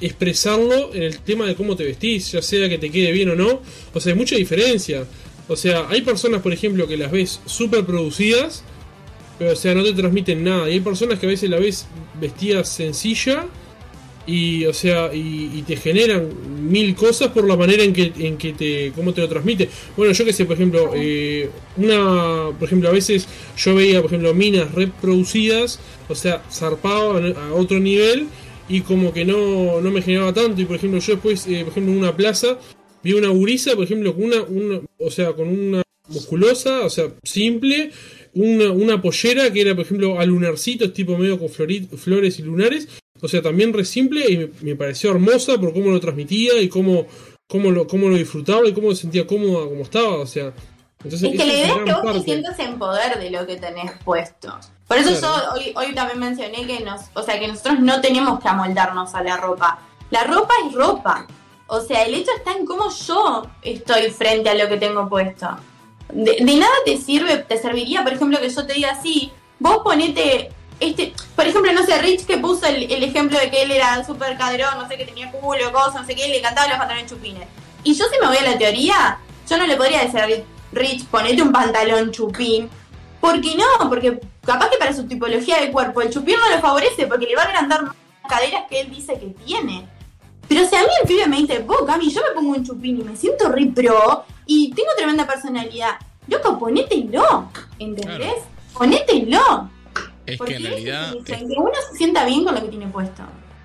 expresarlo 0.00 0.94
en 0.94 1.02
el 1.02 1.18
tema 1.20 1.46
de 1.46 1.54
cómo 1.54 1.76
te 1.76 1.84
vestís, 1.84 2.32
ya 2.32 2.42
sea 2.42 2.68
que 2.68 2.78
te 2.78 2.90
quede 2.90 3.12
bien 3.12 3.30
o 3.30 3.34
no. 3.34 3.60
O 3.92 4.00
sea, 4.00 4.12
hay 4.12 4.18
mucha 4.18 4.36
diferencia. 4.36 5.06
O 5.48 5.56
sea, 5.56 5.86
hay 5.88 6.02
personas, 6.02 6.42
por 6.42 6.52
ejemplo, 6.52 6.86
que 6.86 6.96
las 6.96 7.10
ves 7.10 7.40
súper 7.46 7.84
producidas, 7.84 8.64
pero 9.38 9.52
o 9.52 9.56
sea, 9.56 9.74
no 9.74 9.82
te 9.82 9.92
transmiten 9.92 10.44
nada. 10.44 10.68
Y 10.68 10.74
hay 10.74 10.80
personas 10.80 11.18
que 11.18 11.26
a 11.26 11.28
veces 11.28 11.50
la 11.50 11.58
ves 11.58 11.86
vestida 12.20 12.64
sencilla 12.64 13.46
y 14.26 14.64
o 14.66 14.72
sea 14.72 15.10
y, 15.12 15.62
te 15.66 15.76
generan 15.76 16.28
mil 16.68 16.94
cosas 16.94 17.28
por 17.28 17.46
la 17.46 17.56
manera 17.56 17.82
en 17.82 17.92
que 17.92 18.12
en 18.18 18.36
que 18.36 18.52
te 18.52 18.92
cómo 18.94 19.12
te 19.12 19.20
lo 19.20 19.28
transmite. 19.28 19.68
Bueno 19.96 20.12
yo 20.12 20.24
que 20.24 20.32
sé 20.32 20.44
por 20.44 20.54
ejemplo 20.54 20.92
eh, 20.94 21.50
una 21.76 22.50
por 22.58 22.66
ejemplo 22.66 22.88
a 22.88 22.92
veces 22.92 23.26
yo 23.56 23.74
veía 23.74 24.00
por 24.00 24.10
ejemplo 24.10 24.34
minas 24.34 24.72
reproducidas 24.72 25.80
o 26.08 26.14
sea 26.14 26.42
zarpado 26.50 27.16
a 27.16 27.54
otro 27.54 27.80
nivel 27.80 28.26
y 28.68 28.80
como 28.82 29.12
que 29.12 29.24
no, 29.24 29.80
no 29.80 29.90
me 29.90 30.02
generaba 30.02 30.32
tanto. 30.32 30.60
Y 30.60 30.64
por 30.64 30.76
ejemplo 30.76 31.00
yo 31.00 31.14
después 31.14 31.46
eh, 31.46 31.60
por 31.64 31.72
ejemplo 31.72 31.92
en 31.92 31.98
una 31.98 32.16
plaza 32.16 32.58
vi 33.02 33.12
una 33.12 33.28
gurisa 33.28 33.74
por 33.74 33.84
ejemplo 33.84 34.14
con 34.14 34.24
una, 34.24 34.42
una 34.42 34.80
o 34.98 35.10
sea 35.10 35.32
con 35.32 35.48
una 35.48 35.82
musculosa 36.08 36.82
o 36.82 36.90
sea 36.90 37.12
simple 37.22 37.90
una, 38.34 38.70
una 38.70 39.02
pollera 39.02 39.52
que 39.52 39.60
era 39.60 39.74
por 39.74 39.84
ejemplo 39.84 40.18
a 40.18 40.24
lunarcitos 40.24 40.92
tipo 40.92 41.18
medio 41.18 41.38
con 41.38 41.48
flores 41.48 42.38
y 42.38 42.42
lunares 42.42 42.88
o 43.22 43.28
sea, 43.28 43.40
también 43.40 43.72
re 43.72 43.84
simple 43.84 44.30
y 44.30 44.64
me, 44.64 44.74
pareció 44.74 45.12
hermosa 45.12 45.56
por 45.58 45.72
cómo 45.72 45.90
lo 45.90 46.00
transmitía 46.00 46.60
y 46.60 46.68
cómo, 46.68 47.06
cómo, 47.48 47.70
lo, 47.70 47.86
cómo 47.86 48.08
lo 48.08 48.16
disfrutaba 48.16 48.66
y 48.66 48.72
cómo 48.72 48.90
se 48.90 49.02
sentía 49.02 49.26
cómoda 49.26 49.68
como 49.68 49.82
estaba. 49.82 50.16
O 50.16 50.26
sea, 50.26 50.52
entonces 51.04 51.30
Es 51.30 51.38
que 51.38 51.46
la 51.46 51.52
idea 51.52 51.68
es 51.68 51.84
que 51.84 51.92
vos 51.92 52.12
te 52.12 52.22
sientas 52.22 52.58
en 52.58 52.78
poder 52.80 53.20
de 53.20 53.30
lo 53.30 53.46
que 53.46 53.56
tenés 53.56 53.92
puesto. 54.04 54.58
Por 54.88 54.98
eso 54.98 55.16
Claro. 55.20 55.44
yo 55.44 55.52
hoy, 55.52 55.72
hoy 55.76 55.94
también 55.94 56.18
mencioné 56.18 56.66
que 56.66 56.80
nos, 56.80 57.02
o 57.14 57.22
sea, 57.22 57.38
que 57.38 57.46
nosotros 57.46 57.78
no 57.78 58.00
tenemos 58.00 58.40
que 58.40 58.48
amoldarnos 58.48 59.14
a 59.14 59.22
la 59.22 59.36
ropa. 59.36 59.78
La 60.10 60.24
ropa 60.24 60.52
es 60.66 60.74
ropa. 60.74 61.26
O 61.68 61.80
sea, 61.80 62.02
el 62.02 62.14
hecho 62.14 62.32
está 62.36 62.52
en 62.52 62.66
cómo 62.66 62.90
yo 62.90 63.46
estoy 63.62 64.10
frente 64.10 64.50
a 64.50 64.54
lo 64.54 64.68
que 64.68 64.78
tengo 64.78 65.08
puesto. 65.08 65.48
De, 66.12 66.38
de 66.40 66.56
nada 66.56 66.74
te 66.84 66.98
sirve, 66.98 67.38
te 67.38 67.56
serviría, 67.56 68.02
por 68.02 68.12
ejemplo, 68.12 68.40
que 68.40 68.50
yo 68.50 68.66
te 68.66 68.74
diga 68.74 68.90
así, 68.90 69.30
vos 69.60 69.78
ponete 69.84 70.50
este, 70.82 71.12
por 71.34 71.46
ejemplo, 71.46 71.72
no 71.72 71.84
sé, 71.84 71.98
Rich 71.98 72.26
que 72.26 72.38
puso 72.38 72.66
el, 72.66 72.90
el 72.90 73.02
ejemplo 73.02 73.38
de 73.38 73.50
que 73.50 73.62
él 73.62 73.70
era 73.70 74.04
súper 74.04 74.36
caderón, 74.36 74.78
no 74.78 74.88
sé, 74.88 74.96
que 74.96 75.04
tenía 75.04 75.30
culo, 75.30 75.72
cosas, 75.72 76.02
no 76.02 76.06
sé 76.06 76.14
qué, 76.14 76.28
y 76.28 76.30
le 76.30 76.38
encantaban 76.38 76.70
los 76.70 76.78
pantalones 76.78 77.10
chupines. 77.10 77.46
Y 77.84 77.94
yo 77.94 78.04
si 78.12 78.20
me 78.20 78.26
voy 78.26 78.36
a 78.36 78.50
la 78.50 78.58
teoría, 78.58 79.18
yo 79.48 79.56
no 79.56 79.66
le 79.66 79.76
podría 79.76 80.02
decir 80.02 80.20
a 80.20 80.26
Rich, 80.26 80.44
Rich, 80.72 81.06
ponete 81.06 81.42
un 81.42 81.52
pantalón 81.52 82.10
chupín. 82.10 82.70
Porque 83.20 83.54
no, 83.54 83.88
porque 83.88 84.20
capaz 84.44 84.68
que 84.68 84.78
para 84.78 84.92
su 84.92 85.06
tipología 85.06 85.60
de 85.60 85.70
cuerpo 85.70 86.02
el 86.02 86.10
chupín 86.10 86.34
no 86.40 86.56
lo 86.56 86.60
favorece 86.60 87.06
porque 87.06 87.26
le 87.26 87.36
va 87.36 87.42
a 87.42 87.46
agrandar 87.46 87.84
más 87.84 87.94
las 88.22 88.32
caderas 88.32 88.64
que 88.68 88.80
él 88.80 88.90
dice 88.90 89.12
que 89.18 89.26
tiene. 89.44 89.86
Pero 90.48 90.66
si 90.66 90.74
a 90.74 90.80
mí 90.80 90.88
el 91.00 91.06
pibe 91.06 91.26
me 91.28 91.36
dice, 91.36 91.60
vos, 91.60 91.82
Cami, 91.86 92.10
yo 92.10 92.20
me 92.20 92.34
pongo 92.34 92.50
un 92.50 92.64
chupín 92.64 93.00
y 93.00 93.04
me 93.04 93.16
siento 93.16 93.48
re 93.48 93.66
pro 93.66 94.24
y 94.44 94.72
tengo 94.74 94.90
tremenda 94.96 95.26
personalidad, 95.26 95.98
loco, 96.26 96.58
ponételo, 96.58 97.48
¿entendés? 97.78 98.16
Claro. 98.18 98.42
Ponételo. 98.74 99.70
Es 100.26 100.38
Porque 100.38 100.54
que 100.54 100.58
en 100.60 100.66
es 100.66 100.70
realidad. 100.72 101.16
que 101.24 101.34
uno 101.56 101.70
se 101.90 101.96
sienta 101.98 102.24
bien 102.24 102.44
con 102.44 102.54
lo 102.54 102.62
que 102.62 102.68
tiene 102.68 102.86
puesto. 102.88 103.22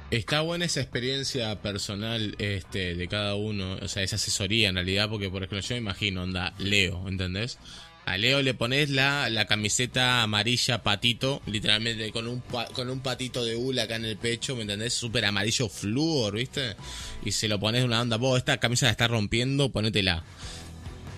Está 0.10 0.42
buena 0.42 0.66
esa 0.66 0.80
experiencia 0.82 1.62
personal 1.62 2.36
este, 2.40 2.96
de 2.96 3.08
cada 3.10 3.36
uno, 3.36 3.74
o 3.82 3.88
sea, 3.90 4.04
esa 4.04 4.16
asesoría 4.16 4.70
en 4.70 4.76
realidad, 4.76 5.10
porque 5.10 5.30
por 5.30 5.44
ejemplo 5.44 5.60
yo 5.60 5.76
me 5.76 5.80
imagino, 5.82 6.24
onda, 6.24 6.54
Leo, 6.60 7.08
¿entendés? 7.10 7.60
A 8.06 8.18
Leo 8.18 8.42
le 8.42 8.54
pones 8.54 8.90
la, 8.90 9.30
la 9.30 9.46
camiseta 9.48 10.24
amarilla 10.24 10.82
patito, 10.82 11.42
literalmente 11.46 12.10
con 12.14 12.26
un, 12.30 12.40
pa- 12.40 12.68
con 12.68 12.90
un 12.90 13.02
patito 13.02 13.44
de 13.44 13.58
hula 13.58 13.84
acá 13.84 13.98
en 13.98 14.06
el 14.06 14.16
pecho, 14.16 14.56
¿me 14.56 14.62
entendés? 14.62 14.94
Súper 14.94 15.26
amarillo 15.26 15.68
flúor, 15.68 16.36
¿viste? 16.36 16.78
Y 17.26 17.34
se 17.34 17.50
lo 17.50 17.60
pones 17.60 17.82
de 17.82 17.86
una 17.88 18.00
onda, 18.00 18.16
vos, 18.16 18.38
esta 18.38 18.58
camisa 18.60 18.86
la 18.86 18.92
está 18.94 19.10
rompiendo, 19.10 19.70
ponétela. 19.74 20.24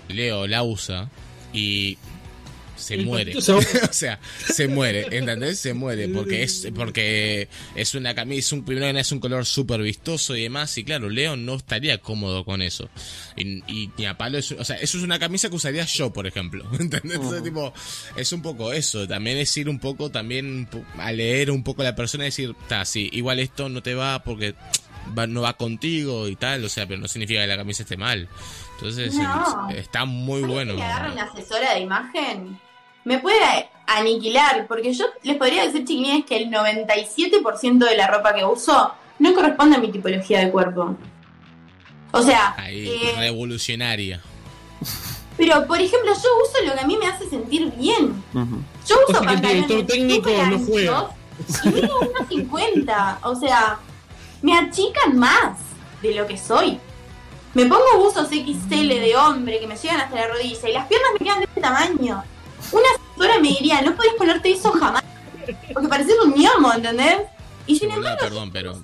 Leo 0.07 0.47
la 0.47 0.63
usa 0.63 1.11
y 1.53 1.99
se 2.79 2.95
El 2.95 3.05
muere. 3.05 3.35
o 3.37 3.41
sea, 3.91 4.19
se 4.45 4.67
muere, 4.67 5.07
¿entendés? 5.11 5.59
Se 5.59 5.73
muere 5.73 6.07
porque 6.09 6.43
es 6.43 6.67
porque 6.75 7.47
es 7.75 7.93
una 7.95 8.15
camisa, 8.15 8.55
un 8.55 8.63
primero 8.63 8.87
que 8.87 8.93
nada 8.93 9.01
es 9.01 9.11
un 9.11 9.19
color 9.19 9.45
súper 9.45 9.81
vistoso 9.81 10.35
y 10.35 10.43
demás 10.43 10.77
y 10.77 10.83
claro, 10.83 11.09
Leo 11.09 11.35
no 11.35 11.55
estaría 11.55 11.97
cómodo 11.99 12.45
con 12.45 12.61
eso. 12.61 12.89
Y, 13.35 13.63
y 13.71 13.91
ni 13.97 14.05
a 14.05 14.17
palo 14.17 14.37
es, 14.37 14.51
o 14.51 14.63
sea, 14.63 14.77
eso 14.77 14.97
es 14.97 15.03
una 15.03 15.19
camisa 15.19 15.49
que 15.49 15.55
usaría 15.55 15.85
yo, 15.85 16.11
por 16.11 16.25
ejemplo, 16.27 16.65
¿entendés? 16.79 17.15
Entonces, 17.15 17.43
tipo, 17.43 17.73
es 18.15 18.31
un 18.33 18.41
poco 18.41 18.71
eso, 18.73 19.07
también 19.07 19.37
es 19.37 19.55
ir 19.57 19.69
un 19.69 19.79
poco 19.79 20.09
también 20.09 20.67
a 20.97 21.11
leer 21.11 21.51
un 21.51 21.63
poco 21.63 21.81
a 21.81 21.85
la 21.85 21.95
persona 21.95 22.23
y 22.23 22.27
decir, 22.27 22.55
está, 22.61 22.85
sí, 22.85 23.09
igual 23.13 23.39
esto 23.39 23.69
no 23.69 23.83
te 23.83 23.95
va 23.95 24.23
porque 24.23 24.55
va- 25.17 25.27
no 25.27 25.41
va 25.41 25.53
contigo 25.57 26.27
y 26.27 26.35
tal, 26.35 26.63
o 26.65 26.69
sea, 26.69 26.87
pero 26.87 26.99
no 26.99 27.07
significa 27.07 27.41
que 27.41 27.47
la 27.47 27.57
camisa 27.57 27.83
esté 27.83 27.97
mal. 27.97 28.27
Entonces, 28.75 29.13
No. 29.15 29.69
está 29.71 30.05
muy 30.05 30.35
¿Alguien 30.43 30.51
bueno. 30.53 30.75
que 30.77 30.83
agarre 30.83 31.11
una 31.11 31.23
asesora 31.23 31.73
de 31.73 31.81
imagen 31.81 32.59
me 33.05 33.19
puede 33.19 33.69
aniquilar, 33.87 34.67
porque 34.67 34.93
yo 34.93 35.05
les 35.23 35.37
podría 35.37 35.65
decir, 35.65 35.81
chiquilines, 35.85 36.25
que 36.25 36.37
el 36.37 36.49
97% 36.51 37.77
de 37.79 37.97
la 37.97 38.07
ropa 38.07 38.33
que 38.33 38.45
uso 38.45 38.93
no 39.19 39.33
corresponde 39.33 39.77
a 39.77 39.79
mi 39.79 39.91
tipología 39.91 40.39
de 40.45 40.51
cuerpo. 40.51 40.95
O 42.11 42.21
sea, 42.21 42.55
Ahí, 42.57 42.87
eh, 42.89 43.13
revolucionaria. 43.17 44.21
pero 45.37 45.65
por 45.67 45.79
ejemplo, 45.79 46.11
yo 46.13 46.29
uso 46.43 46.65
lo 46.65 46.73
que 46.73 46.79
a 46.79 46.87
mí 46.87 46.97
me 46.97 47.07
hace 47.07 47.29
sentir 47.29 47.71
bien. 47.73 48.23
Yo 48.33 48.95
O 48.95 49.11
uso 49.11 49.19
sea 49.19 49.19
que 49.19 49.33
el 49.35 49.41
pantalones 49.41 49.87
técnico 49.87 50.29
no 50.29 50.59
juega. 50.59 51.09
Y 51.63 51.69
mido 51.69 51.99
1.50. 52.01 53.17
O 53.23 53.35
sea, 53.35 53.79
me 54.41 54.57
achican 54.57 55.17
más 55.17 55.57
de 56.01 56.13
lo 56.15 56.27
que 56.27 56.37
soy. 56.37 56.79
Me 57.53 57.65
pongo 57.65 57.83
buzos 57.97 58.27
XL 58.29 58.87
de 58.87 59.15
hombre 59.15 59.59
que 59.59 59.67
me 59.67 59.75
llegan 59.75 60.01
hasta 60.01 60.15
la 60.15 60.27
rodilla 60.27 60.69
y 60.69 60.73
las 60.73 60.87
piernas 60.87 61.09
me 61.19 61.25
quedan 61.25 61.39
de 61.39 61.45
este 61.45 61.61
tamaño. 61.61 62.23
Una 62.71 62.85
asesora 63.13 63.39
me 63.39 63.49
diría, 63.49 63.81
no 63.81 63.95
podés 63.95 64.13
ponerte 64.17 64.51
eso 64.51 64.71
jamás. 64.71 65.03
Porque 65.73 65.87
pareces 65.87 66.15
un 66.23 66.33
ñomo, 66.35 66.73
¿entendés? 66.73 67.17
Y 67.65 67.75
sin 67.77 67.91
embargo, 67.91 68.17
perdón, 68.19 68.51
pero 68.51 68.81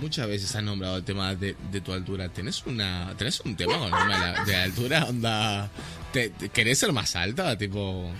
muchas 0.00 0.26
veces 0.28 0.54
has 0.54 0.62
nombrado 0.62 0.96
el 0.98 1.04
tema 1.04 1.34
de, 1.34 1.56
de 1.70 1.80
tu 1.80 1.92
altura. 1.92 2.28
¿Tenés 2.28 2.64
una 2.66 3.14
tenés 3.16 3.40
un 3.40 3.56
tema 3.56 3.78
con 3.78 3.84
el 3.86 3.90
tema 3.92 4.14
de 4.26 4.32
la, 4.32 4.44
de 4.44 4.52
la 4.52 4.62
altura? 4.64 5.04
Onda, 5.08 5.70
¿te, 6.12 6.30
te- 6.30 6.48
querés 6.50 6.78
ser 6.78 6.92
más 6.92 7.16
alta? 7.16 7.56
Tipo, 7.56 8.10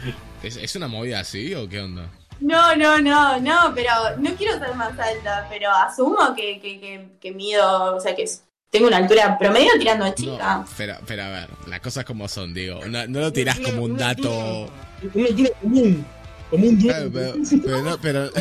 ¿es, 0.42 0.56
¿es 0.56 0.76
una 0.76 0.88
movida 0.88 1.20
así 1.20 1.54
o 1.54 1.68
qué 1.68 1.80
onda? 1.80 2.08
No, 2.40 2.76
no, 2.76 2.98
no, 3.00 3.40
no, 3.40 3.72
pero 3.74 3.90
no 4.18 4.34
quiero 4.34 4.58
ser 4.58 4.74
más 4.74 4.98
alta, 4.98 5.46
pero 5.50 5.70
asumo 5.70 6.34
que, 6.34 6.60
que, 6.60 6.78
que, 6.80 7.08
que 7.20 7.32
mido, 7.32 7.96
o 7.96 8.00
sea, 8.00 8.14
que 8.14 8.24
tengo 8.70 8.88
una 8.88 8.96
altura 8.98 9.38
promedio 9.38 9.70
tirando 9.78 10.04
a 10.04 10.14
chica. 10.14 10.58
No, 10.58 10.66
pero, 10.76 10.96
pero 11.06 11.22
a 11.22 11.28
ver, 11.30 11.48
las 11.68 11.80
cosas 11.80 12.04
como 12.04 12.28
son, 12.28 12.52
digo. 12.54 12.80
No, 12.86 13.06
no 13.06 13.20
lo 13.20 13.32
tirás 13.32 13.58
como 13.60 13.82
un 13.84 13.96
dato. 13.96 14.70
Una 15.14 15.28
altura 15.28 15.50
común. 15.60 16.06
Como 16.50 16.66
un 16.68 16.76
Claro, 16.76 17.10
pero, 17.12 17.34
pero 17.64 17.82
no, 17.82 17.98
pero. 18.00 18.30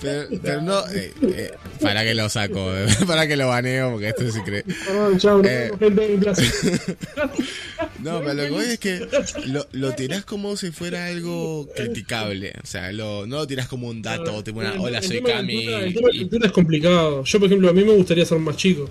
Pero, 0.00 0.28
pero 0.42 0.60
no, 0.60 0.86
eh, 0.88 1.14
eh, 1.22 1.54
para 1.80 2.02
que 2.04 2.12
lo 2.14 2.28
saco, 2.28 2.70
para 3.06 3.26
que 3.26 3.36
lo 3.36 3.48
baneo, 3.48 3.92
porque 3.92 4.08
esto 4.08 4.24
es 4.24 4.36
increíble. 4.36 4.74
Perdón, 4.84 5.18
chao, 5.18 5.38
no 5.38 5.48
Eh. 5.48 5.70
gente. 5.78 6.18
No, 8.02 8.20
pero 8.20 8.34
lo 8.34 8.42
que 8.42 8.50
voy 8.50 8.64
es 8.64 8.78
que 8.78 9.06
lo, 9.46 9.66
lo 9.72 9.92
tirás 9.92 10.24
como 10.24 10.56
si 10.56 10.70
fuera 10.72 11.06
algo 11.06 11.68
criticable. 11.76 12.52
O 12.62 12.66
sea, 12.66 12.92
lo, 12.92 13.26
no 13.26 13.36
lo 13.36 13.46
tirás 13.46 13.68
como 13.68 13.88
un 13.88 14.02
dato, 14.02 14.42
tipo 14.42 14.58
una, 14.60 14.74
hola, 14.80 15.00
soy 15.00 15.22
Cami. 15.22 15.66
El 15.66 15.94
tema 15.94 16.08
de 16.40 16.46
es 16.46 16.52
complicado. 16.52 17.22
Yo, 17.24 17.38
por 17.38 17.46
ejemplo, 17.46 17.68
a 17.70 17.72
mí 17.72 17.84
me 17.84 17.92
gustaría 17.92 18.24
ser 18.26 18.38
más 18.40 18.56
chico. 18.56 18.90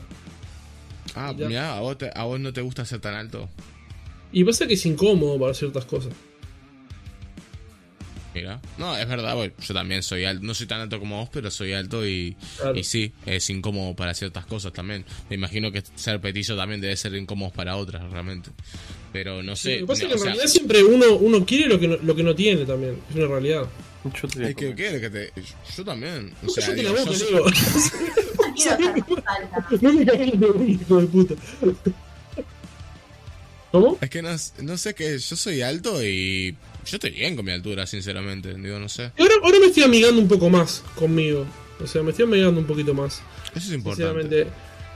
ah, 1.16 1.34
Ya. 1.38 1.48
mira, 1.48 1.78
¿a 1.78 1.82
vos, 1.82 1.98
te- 1.98 2.12
¿a 2.14 2.24
vos 2.24 2.40
no 2.40 2.54
te 2.54 2.62
gusta 2.62 2.86
ser 2.86 3.00
tan 3.02 3.14
alto? 3.14 3.50
Y 4.32 4.44
pasa 4.44 4.66
que 4.68 4.74
es 4.76 4.86
incómodo 4.86 5.40
para 5.40 5.54
ciertas 5.54 5.86
cosas. 5.86 6.14
Mira. 8.34 8.60
No, 8.78 8.98
es 8.98 9.08
verdad, 9.08 9.36
yo 9.38 9.74
también 9.74 10.02
soy 10.04 10.26
alto. 10.26 10.44
No 10.44 10.54
soy 10.54 10.66
tan 10.68 10.82
alto 10.82 11.00
como 11.00 11.20
vos, 11.20 11.30
pero 11.32 11.52
soy 11.52 11.74
alto 11.74 12.08
y, 12.08 12.36
Claro. 12.58 12.76
y 12.78 12.84
sí, 12.84 13.14
es 13.26 13.50
incómodo 13.50 13.96
para 13.96 14.14
ciertas 14.14 14.46
cosas 14.46 14.74
también. 14.74 15.06
Me 15.30 15.36
imagino 15.36 15.72
que 15.72 15.84
ser 15.96 16.20
petizo 16.20 16.56
también 16.58 16.82
debe 16.82 16.96
ser 16.96 17.14
incómodo 17.16 17.52
para 17.52 17.76
otras, 17.78 18.10
realmente. 18.12 18.50
Pero 19.12 19.44
no 19.44 19.56
Sí, 19.56 19.62
sé. 19.64 19.80
lo 19.82 19.88
que 19.88 19.94
pasa 19.94 20.02
no, 20.04 20.08
es 20.08 20.10
que 20.10 20.14
en 20.14 20.20
sea, 20.20 20.26
realidad 20.34 20.48
siempre 20.52 20.84
uno, 20.84 21.14
uno 21.18 21.46
quiere 21.46 21.68
lo 21.68 21.80
que, 21.80 21.88
no, 21.88 21.98
lo 21.98 22.16
que 22.16 22.24
no 22.24 22.34
tiene 22.34 22.66
también. 22.66 22.98
Es 23.10 23.16
una 23.16 23.28
realidad. 23.28 23.68
Yo 24.22 24.28
te 24.28 24.50
es 24.50 24.56
que. 24.56 24.76
¿qué? 24.76 25.00
que 25.00 25.10
te, 25.10 25.32
yo 25.78 25.86
también. 25.86 26.34
O 26.46 26.50
sea, 26.50 26.66
Cállate 26.66 26.82
digo, 26.82 26.94
la 26.96 27.04
boca. 27.06 27.52
No 29.82 29.94
me 29.94 30.06
de 30.06 30.72
hijo 30.72 31.02
de 31.02 31.08
puta. 31.08 31.36
¿Cómo? 33.72 33.98
Es 34.02 34.10
que 34.10 34.22
no, 34.22 34.30
no 34.62 34.78
sé 34.78 34.94
que 34.94 35.18
yo 35.18 35.36
soy 35.36 35.62
alto 35.62 36.04
y 36.04 36.56
yo 36.86 36.98
estoy 36.98 37.12
bien 37.12 37.36
con 37.36 37.46
mi 37.46 37.52
altura, 37.52 37.86
sinceramente. 37.88 38.54
Digo, 38.56 38.80
no 38.80 38.90
sé. 38.90 39.12
Ahora, 39.18 39.34
ahora 39.44 39.60
me 39.60 39.68
estoy 39.68 39.84
amigando 39.84 40.22
un 40.22 40.28
poco 40.28 40.50
más 40.50 40.84
conmigo. 40.96 41.46
O 41.84 41.88
sea, 41.88 42.04
me 42.04 42.12
estoy 42.12 42.26
amigando 42.26 42.60
un 42.60 42.66
poquito 42.68 42.94
más. 42.94 43.22
Eso 43.56 43.68
es 43.68 43.72
importante. 43.74 44.04
Sinceramente. 44.04 44.48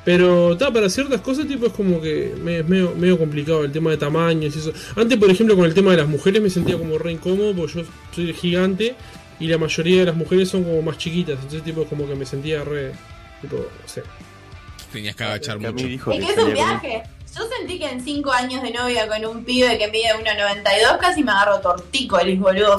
Pero 0.05 0.55
ta, 0.55 0.71
para 0.71 0.89
ciertas 0.89 1.19
cosas, 1.19 1.47
tipo, 1.47 1.65
es 1.65 1.73
como 1.73 1.99
que 1.99 2.33
me, 2.41 2.59
es 2.59 2.67
medio, 2.67 2.95
medio 2.95 3.17
complicado 3.17 3.65
el 3.65 3.71
tema 3.73 3.91
de 3.91 3.97
tamaños 3.97 4.55
y 4.55 4.59
eso. 4.59 4.71
Antes, 4.95 5.17
por 5.17 5.29
ejemplo, 5.29 5.55
con 5.55 5.65
el 5.65 5.73
tema 5.73 5.91
de 5.91 5.97
las 5.97 6.07
mujeres 6.07 6.41
me 6.41 6.49
sentía 6.49 6.77
como 6.77 6.97
re 6.97 7.11
incómodo 7.11 7.53
porque 7.53 7.73
yo 7.73 7.85
soy 8.15 8.33
gigante 8.33 8.95
y 9.39 9.47
la 9.47 9.57
mayoría 9.57 9.99
de 9.99 10.05
las 10.05 10.15
mujeres 10.15 10.47
son 10.47 10.63
como 10.63 10.81
más 10.81 10.97
chiquitas. 10.97 11.35
Entonces, 11.35 11.63
tipo, 11.63 11.83
como 11.85 12.07
que 12.07 12.15
me 12.15 12.25
sentía 12.25 12.63
re. 12.63 12.93
Tipo, 13.41 13.57
no 13.57 13.87
sé. 13.87 14.01
Tenías 14.93 15.13
que 15.15 15.23
agachar 15.25 15.59
mucho. 15.59 15.85
dijo 15.85 16.11
Es 16.13 16.25
que 16.25 16.31
es 16.31 16.37
un- 16.37 16.53
viaje. 16.53 17.03
Yo 17.37 17.47
sentí 17.49 17.77
que 17.77 17.89
en 17.89 18.03
5 18.03 18.31
años 18.31 18.63
de 18.63 18.71
novia 18.71 19.07
con 19.07 19.23
un 19.25 19.43
pibe 19.45 19.77
que 19.77 19.87
mide 19.89 20.15
1,92 20.15 20.97
casi 20.99 21.23
me 21.23 21.31
agarro 21.31 21.59
tortícolis, 21.59 22.39
boludo. 22.39 22.77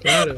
Claro. 0.00 0.36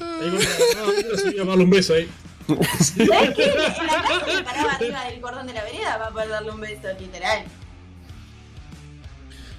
Ahí 0.00 1.40
a 1.40 1.44
darle 1.44 1.64
un 1.64 1.70
beso 1.70 1.94
ahí. 1.94 2.10
¿Sabes 2.48 3.30
qué? 3.36 3.44
En 3.44 3.56
la 3.58 4.02
casa 4.02 4.26
me 4.26 4.42
paraba 4.42 4.72
arriba 4.72 5.04
del 5.04 5.20
cordón 5.20 5.46
de 5.46 5.52
la 5.52 5.62
vereda 5.62 5.98
para 5.98 6.10
poder 6.10 6.28
darle 6.30 6.50
un 6.50 6.60
beso, 6.60 6.88
literal. 6.98 7.44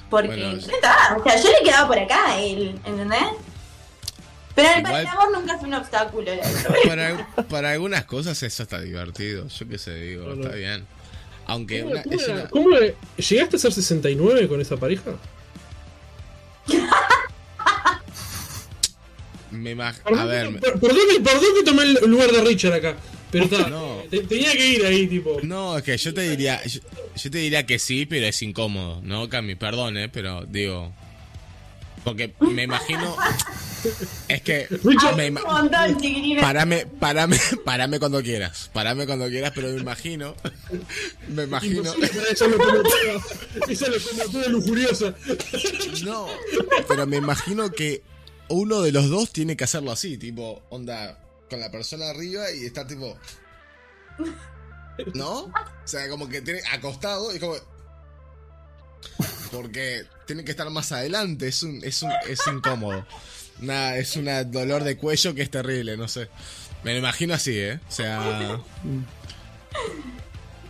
Porque, 0.09 0.27
Bueno, 0.27 0.57
está, 0.57 1.17
o 1.17 1.23
sea, 1.23 1.41
yo 1.41 1.49
le 1.49 1.63
quedaba 1.63 1.87
por 1.87 1.97
acá 1.97 2.37
él, 2.37 2.77
¿entendés? 2.83 3.29
Pero 4.55 4.69
el, 4.75 4.79
Igual- 4.81 5.07
amor 5.07 5.31
nunca 5.39 5.55
es 5.55 5.63
un 5.63 5.73
obstáculo. 5.73 6.31
Para, 6.87 7.27
para 7.49 7.71
algunas 7.71 8.05
cosas 8.05 8.41
eso 8.43 8.63
está 8.63 8.81
divertido. 8.81 9.47
Yo 9.47 9.67
qué 9.67 9.77
sé, 9.77 9.95
digo, 9.95 10.25
No, 10.27 10.35
no. 10.35 10.43
está 10.43 10.55
bien. 10.55 10.85
Aunque 11.47 11.79
¿Cómo, 11.81 11.91
una, 11.93 12.03
cómo 12.03 12.15
es 12.15 12.23
era? 12.23 12.33
una- 12.33 12.49
¿Cómo 12.49 12.77
era? 12.77 12.93
¿Llegaste 13.17 13.55
a 13.55 13.59
ser 13.59 13.71
69 13.73 14.47
con 14.47 14.61
esa 14.61 14.77
pareja? 14.77 15.11
me 19.51 19.75
Perdón, 19.75 20.19
A 20.19 20.25
ver, 20.25 20.59
per- 20.59 20.79
perdón, 20.79 20.97
perdón 21.23 21.43
que 21.57 21.63
tomé 21.63 21.83
el 21.83 21.93
lugar 22.09 22.31
de 22.31 22.41
Richard 22.41 22.73
acá. 22.73 22.95
Pero 23.31 23.45
está, 23.45 23.69
No. 23.69 24.03
te- 24.09 24.21
tenía 24.21 24.51
que 24.53 24.67
ir 24.67 24.85
ahí, 24.85 25.07
tipo. 25.07 25.39
no, 25.43 25.77
es 25.77 25.83
que 25.83 25.97
yo 25.97 26.13
te 26.13 26.21
diría, 26.29 26.61
yo, 26.65 26.79
yo 27.15 27.31
te 27.31 27.37
diría 27.37 27.65
que 27.65 27.79
sí, 27.79 28.05
pero 28.05 28.25
es 28.25 28.41
incómodo, 28.41 29.01
¿no, 29.03 29.29
Cami? 29.29 29.55
Perdón, 29.55 29.97
eh, 29.97 30.09
pero 30.09 30.45
digo, 30.45 30.93
porque 32.03 32.33
me 32.39 32.63
imagino, 32.63 33.15
es 34.27 34.41
que 34.41 34.67
me. 35.15 35.31
Parame, 36.41 36.85
parame, 36.85 37.37
parame 37.65 37.99
cuando 37.99 38.21
quieras. 38.21 38.69
Parame 38.73 39.05
cuando 39.05 39.27
quieras, 39.27 39.51
pero 39.53 39.69
me 39.69 39.79
imagino. 39.79 40.35
Me 41.27 41.43
imagino. 41.43 41.93
esa 42.29 42.47
locomotora, 42.47 43.21
esa 43.69 43.87
locomotora 43.87 44.47
lujuriosa. 44.49 45.13
No, 46.03 46.27
pero 46.87 47.05
me 47.07 47.17
imagino 47.17 47.71
que 47.71 48.01
uno 48.49 48.81
de 48.81 48.91
los 48.91 49.09
dos 49.09 49.31
tiene 49.31 49.55
que 49.55 49.63
hacerlo 49.63 49.91
así, 49.91 50.17
tipo, 50.17 50.61
onda, 50.69 51.19
con 51.49 51.59
la 51.59 51.71
persona 51.71 52.09
arriba 52.09 52.51
y 52.51 52.65
estar 52.65 52.87
tipo. 52.87 53.17
¿No? 55.13 55.43
O 55.45 55.51
sea, 55.85 56.09
como 56.09 56.27
que 56.29 56.41
tiene 56.41 56.61
acostado 56.71 57.35
y 57.35 57.39
como. 57.39 57.55
Porque 59.51 60.03
tiene 60.25 60.43
que 60.43 60.51
estar 60.51 60.69
más 60.69 60.91
adelante, 60.91 61.47
es 61.47 61.63
un, 61.63 61.81
es 61.83 62.01
un, 62.03 62.11
es 62.27 62.39
incómodo. 62.47 63.05
Una, 63.61 63.95
es 63.97 64.15
un 64.15 64.27
dolor 64.51 64.83
de 64.83 64.97
cuello 64.97 65.35
que 65.35 65.41
es 65.41 65.51
terrible, 65.51 65.97
no 65.97 66.07
sé. 66.07 66.29
Me 66.83 66.93
lo 66.93 66.99
imagino 66.99 67.33
así, 67.33 67.57
¿eh? 67.57 67.79
O 67.87 67.91
sea. 67.91 68.59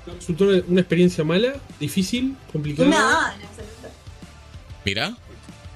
resultó 0.05 0.45
una, 0.67 0.81
experiencia 0.81 1.23
mala, 1.23 1.53
difícil, 1.79 2.35
complicada. 2.51 2.89
No, 2.89 2.97
en 3.33 3.47
absoluto. 3.47 3.89
Mira, 4.83 5.15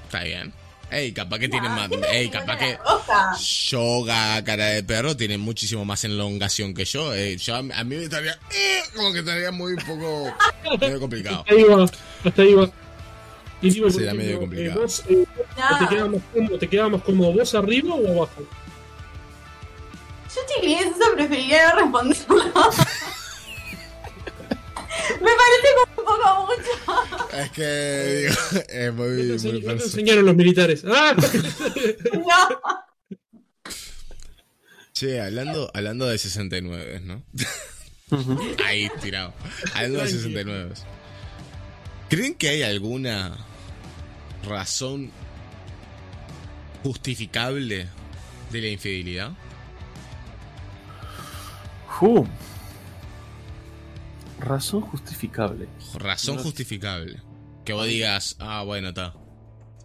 está 0.06 0.24
bien. 0.24 0.54
Ey, 0.92 1.12
capaz 1.14 1.40
que 1.40 1.50
tiene 1.50 1.68
No, 1.68 1.76
más. 1.76 1.88
siempre 1.90 2.18
Ey, 2.20 2.30
capaz 2.30 2.58
que. 2.58 2.78
Yoga, 3.70 4.44
cara 4.44 4.66
de 4.68 4.84
perro, 4.84 5.16
tiene 5.18 5.38
muchísimo 5.38 5.84
más 5.84 6.04
elongación 6.04 6.74
que 6.74 6.86
yo. 6.86 7.14
Eh, 7.14 7.38
yo 7.38 7.56
a, 7.56 7.60
a 7.60 7.84
mí 7.84 7.96
me 7.96 8.04
estaría. 8.04 8.34
eh, 8.52 8.82
como 8.96 9.12
que 9.12 9.20
estaría 9.20 9.52
muy 9.52 9.76
poco. 9.78 10.32
medio 10.80 11.00
complicado. 11.00 11.44
Hasta 12.26 12.42
ahí 12.42 12.54
va. 12.54 12.70
Y 13.62 13.70
digo, 13.70 13.90
Será 13.90 14.14
medio 14.14 14.40
complicado. 14.40 14.80
eh, 14.80 14.82
vos, 14.84 15.04
eh, 15.08 15.26
No, 15.58 15.80
¿te, 15.80 15.88
queda 15.96 16.08
más 16.08 16.22
cómodo, 16.34 16.58
¿Te 16.60 16.68
queda 16.70 16.90
más 16.90 17.02
cómodo 17.04 17.32
vos 17.34 17.56
arriba 17.56 17.96
o 17.96 18.08
abajo? 18.08 18.48
yo 20.36 20.42
chiquilines, 20.54 20.88
eso 20.88 21.14
preferiría 21.16 21.70
no 21.70 21.76
responderlo. 21.82 22.36
Me 25.22 25.32
parece 25.32 25.68
como 25.76 25.84
un 25.98 26.06
poco 26.06 26.48
mucho. 26.48 27.38
Es 27.38 27.52
que. 27.52 28.28
Digo, 28.28 28.36
es 28.68 28.94
muy. 28.94 29.08
¿Qué 29.08 29.38
te, 29.38 29.52
muy 29.52 29.62
te 29.62 29.68
perso- 29.68 29.84
enseñaron 29.86 30.26
los 30.26 30.36
militares? 30.36 30.84
¡Ah! 30.88 31.16
No. 32.14 32.84
Che, 34.94 35.22
hablando, 35.22 35.70
hablando 35.74 36.06
de 36.08 36.18
69, 36.18 37.02
¿no? 37.04 37.24
Ahí 38.66 38.90
tirado. 39.02 39.34
Hablando 39.74 40.00
de 40.00 40.08
69. 40.08 40.74
¿Creen 42.10 42.36
que 42.36 42.50
hay 42.50 42.62
alguna 42.62 43.36
razón 44.48 45.12
justificable 46.84 47.88
de 48.52 48.62
la 48.62 48.68
infidelidad? 48.68 49.32
Fu. 51.90 52.28
Razón 54.40 54.82
justificable. 54.82 55.68
Razón 55.96 56.36
No 56.36 56.44
justificable. 56.44 57.22
Que 57.64 57.74
vos 57.74 57.88
digas, 57.88 58.36
ah, 58.40 58.64
bueno, 58.64 58.90
está. 58.90 59.16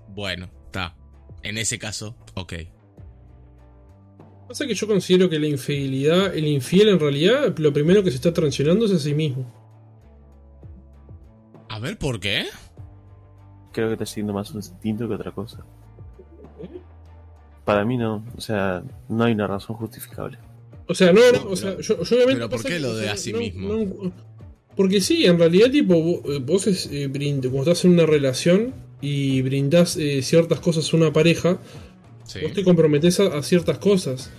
Bueno, 0.09 0.51
está. 0.67 0.95
En 1.43 1.57
ese 1.57 1.79
caso, 1.79 2.17
ok. 2.35 2.55
Pasa 4.47 4.67
que 4.67 4.75
yo 4.75 4.87
considero 4.87 5.31
que 5.31 5.39
la 5.39 5.47
infidelidad, 5.47 6.35
el 6.37 6.47
infiel 6.47 6.89
en 6.89 7.01
realidad, 7.01 7.57
lo 7.57 7.73
primero 7.73 8.03
que 8.03 8.11
se 8.11 8.17
está 8.17 8.35
traicionando 8.35 8.85
es 8.85 8.93
a 8.93 8.99
sí 8.99 9.15
mismo. 9.15 9.60
A 11.81 11.83
ver, 11.83 11.97
¿por 11.99 12.21
qué? 12.21 12.45
Creo 13.73 13.87
que 13.89 13.95
está 13.95 14.05
siendo 14.07 14.33
más 14.35 14.51
un 14.51 14.57
instinto 14.59 15.09
que 15.09 15.15
otra 15.15 15.33
cosa. 15.33 15.65
Para 17.65 17.85
mí 17.85 17.97
no. 17.97 18.25
O 18.37 18.41
sea, 18.41 18.83
no 19.09 19.25
hay 19.25 19.33
una 19.33 19.47
razón 19.47 19.77
justificable. 19.77 20.39
O 20.87 20.95
sea, 20.95 21.13
no, 21.13 21.21
no, 21.21 21.27
Pero- 21.33 21.51
o 21.51 21.57
sea, 21.57 21.77
yo, 21.79 22.03
yo 22.03 22.17
obviamente. 22.17 22.35
pero 22.35 22.49
¿por 22.51 22.63
qué 22.65 22.81
lo 22.81 22.95
de 22.95 23.09
a 23.09 23.17
sí 23.17 23.33
no- 23.33 23.39
mismo? 23.39 23.73
no- 23.75 24.13
porque 24.77 25.01
sí, 25.01 25.25
en 25.25 25.39
realidad, 25.39 25.71
tipo, 25.71 25.95
vos, 26.03 26.21
eh, 26.27 26.39
vos 26.45 26.67
es, 26.67 26.87
eh, 26.87 27.09
brind- 27.09 27.43
cuando 27.51 27.71
estás 27.71 27.85
en 27.85 27.93
una 27.93 28.07
relación 28.07 28.75
y 29.01 29.41
brindás 29.43 29.97
eh, 29.97 30.21
ciertas 30.23 30.61
cosas 30.61 30.93
a 30.93 30.97
una 30.97 31.13
pareja, 31.13 31.59
Sí. 32.25 32.41
vos 32.43 32.53
te 32.53 32.63
comprometés 32.65 33.21
a, 33.21 33.39
a 33.39 33.43
ciertas 33.43 33.79
cosas. 33.79 34.31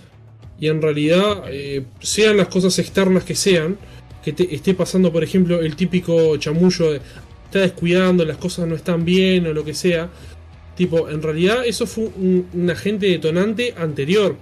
Y 0.60 0.68
en 0.68 0.80
realidad, 0.82 1.44
eh, 1.48 1.84
sean 2.00 2.36
las 2.36 2.48
cosas 2.48 2.78
externas 2.78 3.24
que 3.24 3.34
sean, 3.34 3.78
que 4.22 4.32
te 4.32 4.54
esté 4.54 4.74
pasando, 4.74 5.10
por 5.12 5.24
ejemplo, 5.24 5.60
el 5.60 5.74
típico 5.74 6.36
chamullo 6.36 6.92
de 6.92 7.00
está 7.52 7.60
descuidando, 7.60 8.24
las 8.24 8.38
cosas 8.38 8.66
no 8.66 8.74
están 8.74 9.04
bien 9.04 9.46
o 9.46 9.52
lo 9.52 9.62
que 9.62 9.74
sea. 9.74 10.08
Tipo, 10.74 11.10
en 11.10 11.20
realidad 11.20 11.66
eso 11.66 11.86
fue 11.86 12.04
un, 12.16 12.48
un 12.54 12.70
agente 12.70 13.06
detonante 13.06 13.74
anterior. 13.76 14.36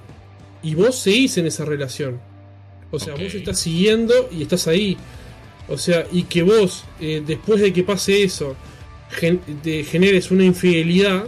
Y 0.63 0.75
vos 0.77 0.95
seguís 0.97 1.37
en 1.39 1.47
esa 1.47 1.65
relación. 1.65 2.21
O 2.93 2.99
sea, 2.99 3.15
vos 3.15 3.35
estás 3.35 3.59
siguiendo 3.59 4.29
y 4.31 4.43
estás 4.43 4.69
ahí. 4.69 4.97
O 5.69 5.77
sea, 5.77 6.07
y 6.13 6.25
que 6.25 6.43
vos, 6.43 6.85
eh, 7.01 7.23
después 7.27 7.61
de 7.61 7.73
que 7.73 7.83
pase 7.83 8.23
eso, 8.23 8.55
gen- 9.11 9.41
te 9.63 9.83
generes 9.85 10.31
una 10.31 10.45
infidelidad, 10.45 11.25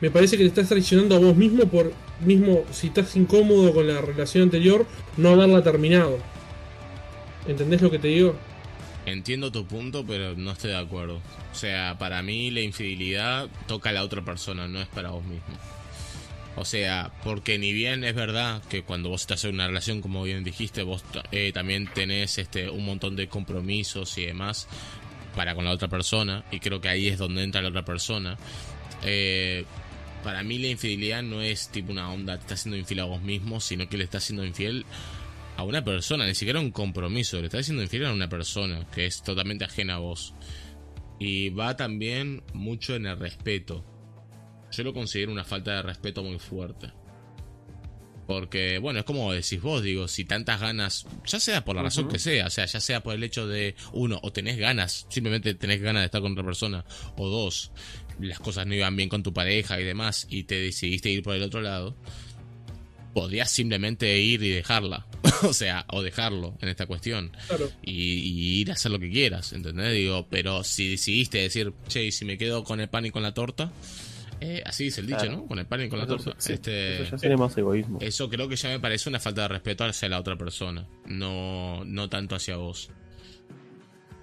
me 0.00 0.10
parece 0.10 0.36
que 0.36 0.42
te 0.44 0.48
estás 0.48 0.68
traicionando 0.68 1.16
a 1.16 1.18
vos 1.18 1.36
mismo 1.36 1.64
por 1.64 1.92
mismo, 2.24 2.64
si 2.72 2.88
estás 2.88 3.16
incómodo 3.16 3.72
con 3.72 3.86
la 3.88 4.00
relación 4.00 4.44
anterior, 4.44 4.84
no 5.16 5.30
haberla 5.30 5.62
terminado. 5.62 6.18
¿Entendés 7.48 7.80
lo 7.80 7.90
que 7.90 7.98
te 7.98 8.08
digo? 8.08 8.34
Entiendo 9.06 9.50
tu 9.50 9.66
punto, 9.66 10.04
pero 10.06 10.34
no 10.36 10.52
estoy 10.52 10.70
de 10.70 10.78
acuerdo. 10.78 11.20
O 11.52 11.54
sea, 11.54 11.96
para 11.98 12.22
mí 12.22 12.50
la 12.50 12.60
infidelidad 12.60 13.48
toca 13.66 13.90
a 13.90 13.92
la 13.92 14.04
otra 14.04 14.22
persona, 14.24 14.68
no 14.68 14.80
es 14.80 14.88
para 14.88 15.10
vos 15.10 15.24
mismo. 15.24 15.56
O 16.56 16.64
sea, 16.64 17.10
porque 17.24 17.58
ni 17.58 17.72
bien 17.72 18.04
es 18.04 18.14
verdad 18.14 18.62
que 18.68 18.82
cuando 18.82 19.08
vos 19.08 19.22
estás 19.22 19.44
en 19.44 19.54
una 19.54 19.68
relación, 19.68 20.02
como 20.02 20.22
bien 20.22 20.44
dijiste, 20.44 20.82
vos 20.82 21.04
eh, 21.32 21.52
también 21.52 21.88
tenés 21.92 22.38
este 22.38 22.68
un 22.68 22.84
montón 22.84 23.16
de 23.16 23.28
compromisos 23.28 24.18
y 24.18 24.26
demás 24.26 24.66
para 25.34 25.54
con 25.54 25.64
la 25.64 25.70
otra 25.70 25.88
persona, 25.88 26.44
y 26.50 26.58
creo 26.58 26.80
que 26.80 26.88
ahí 26.88 27.08
es 27.08 27.18
donde 27.18 27.44
entra 27.44 27.62
la 27.62 27.68
otra 27.68 27.84
persona. 27.84 28.36
Eh, 29.04 29.64
para 30.22 30.42
mí 30.42 30.58
la 30.58 30.68
infidelidad 30.68 31.22
no 31.22 31.40
es 31.40 31.68
tipo 31.68 31.92
una 31.92 32.12
onda, 32.12 32.36
te 32.36 32.42
estás 32.42 32.60
siendo 32.60 32.76
infiel 32.76 33.00
a 33.00 33.04
vos 33.04 33.22
mismo, 33.22 33.60
sino 33.60 33.88
que 33.88 33.96
le 33.96 34.04
estás 34.04 34.24
siendo 34.24 34.44
infiel 34.44 34.84
a 35.60 35.64
una 35.64 35.84
persona, 35.84 36.26
ni 36.26 36.34
siquiera 36.34 36.58
un 36.58 36.70
compromiso, 36.70 37.38
le 37.38 37.46
estás 37.46 37.66
siendo 37.66 37.82
infiel 37.82 38.06
a 38.06 38.12
una 38.12 38.28
persona 38.28 38.86
que 38.92 39.04
es 39.04 39.22
totalmente 39.22 39.64
ajena 39.64 39.96
a 39.96 39.98
vos. 39.98 40.34
Y 41.18 41.50
va 41.50 41.76
también 41.76 42.42
mucho 42.54 42.96
en 42.96 43.06
el 43.06 43.18
respeto. 43.18 43.84
Yo 44.72 44.84
lo 44.84 44.94
considero 44.94 45.32
una 45.32 45.44
falta 45.44 45.72
de 45.76 45.82
respeto 45.82 46.22
muy 46.22 46.38
fuerte. 46.38 46.90
Porque, 48.26 48.78
bueno, 48.78 49.00
es 49.00 49.04
como 49.04 49.32
decís 49.32 49.60
vos, 49.60 49.82
digo, 49.82 50.08
si 50.08 50.24
tantas 50.24 50.60
ganas, 50.60 51.06
ya 51.26 51.40
sea 51.40 51.64
por 51.64 51.76
la 51.76 51.82
razón 51.82 52.08
que 52.08 52.18
sea, 52.18 52.46
o 52.46 52.50
sea, 52.50 52.64
ya 52.64 52.80
sea 52.80 53.02
por 53.02 53.14
el 53.14 53.22
hecho 53.24 53.46
de, 53.46 53.74
uno, 53.92 54.18
o 54.22 54.32
tenés 54.32 54.56
ganas, 54.56 55.06
simplemente 55.10 55.52
tenés 55.54 55.82
ganas 55.82 56.02
de 56.02 56.06
estar 56.06 56.22
con 56.22 56.32
otra 56.32 56.44
persona, 56.44 56.84
o 57.16 57.28
dos, 57.28 57.72
las 58.20 58.38
cosas 58.38 58.68
no 58.68 58.74
iban 58.74 58.94
bien 58.94 59.08
con 59.08 59.24
tu 59.24 59.34
pareja 59.34 59.80
y 59.80 59.84
demás, 59.84 60.28
y 60.30 60.44
te 60.44 60.54
decidiste 60.60 61.10
ir 61.10 61.24
por 61.24 61.34
el 61.34 61.42
otro 61.42 61.60
lado, 61.60 61.96
podías 63.14 63.50
simplemente 63.50 64.18
ir 64.20 64.42
y 64.42 64.50
dejarla, 64.50 65.06
o 65.42 65.52
sea, 65.52 65.84
o 65.88 66.02
dejarlo 66.02 66.56
en 66.60 66.68
esta 66.68 66.86
cuestión 66.86 67.32
Claro. 67.48 67.70
y, 67.82 67.92
y 67.92 68.60
ir 68.60 68.70
a 68.70 68.74
hacer 68.74 68.90
lo 68.92 68.98
que 68.98 69.10
quieras, 69.10 69.52
¿entendés? 69.52 69.92
Digo, 69.94 70.26
pero 70.30 70.62
si 70.64 70.90
decidiste 70.90 71.38
decir, 71.38 71.72
che, 71.88 72.04
y 72.04 72.12
si 72.12 72.24
me 72.24 72.38
quedo 72.38 72.62
con 72.64 72.80
el 72.80 72.88
pan 72.88 73.06
y 73.06 73.10
con 73.10 73.22
la 73.22 73.34
torta, 73.34 73.72
eh, 74.40 74.62
así 74.64 74.84
dice 74.84 75.00
el 75.02 75.06
dicho, 75.06 75.18
Claro. 75.18 75.32
¿no? 75.38 75.46
Con 75.46 75.58
el 75.58 75.66
pan 75.66 75.82
y 75.84 75.88
con 75.88 75.98
la 75.98 76.06
torta. 76.06 76.34
sí, 76.38 76.54
este, 76.54 77.02
Eso 77.02 77.10
ya 77.10 77.18
sería 77.18 77.36
más 77.36 77.56
egoísmo. 77.58 77.98
eso 78.00 78.30
creo 78.30 78.48
que 78.48 78.56
ya 78.56 78.68
me 78.70 78.80
parece 78.80 79.08
una 79.08 79.20
falta 79.20 79.42
de 79.42 79.48
respeto 79.48 79.84
hacia 79.84 80.08
la 80.08 80.18
otra 80.18 80.36
persona, 80.36 80.86
no, 81.06 81.84
no 81.84 82.08
tanto 82.08 82.36
hacia 82.36 82.56
vos. 82.56 82.90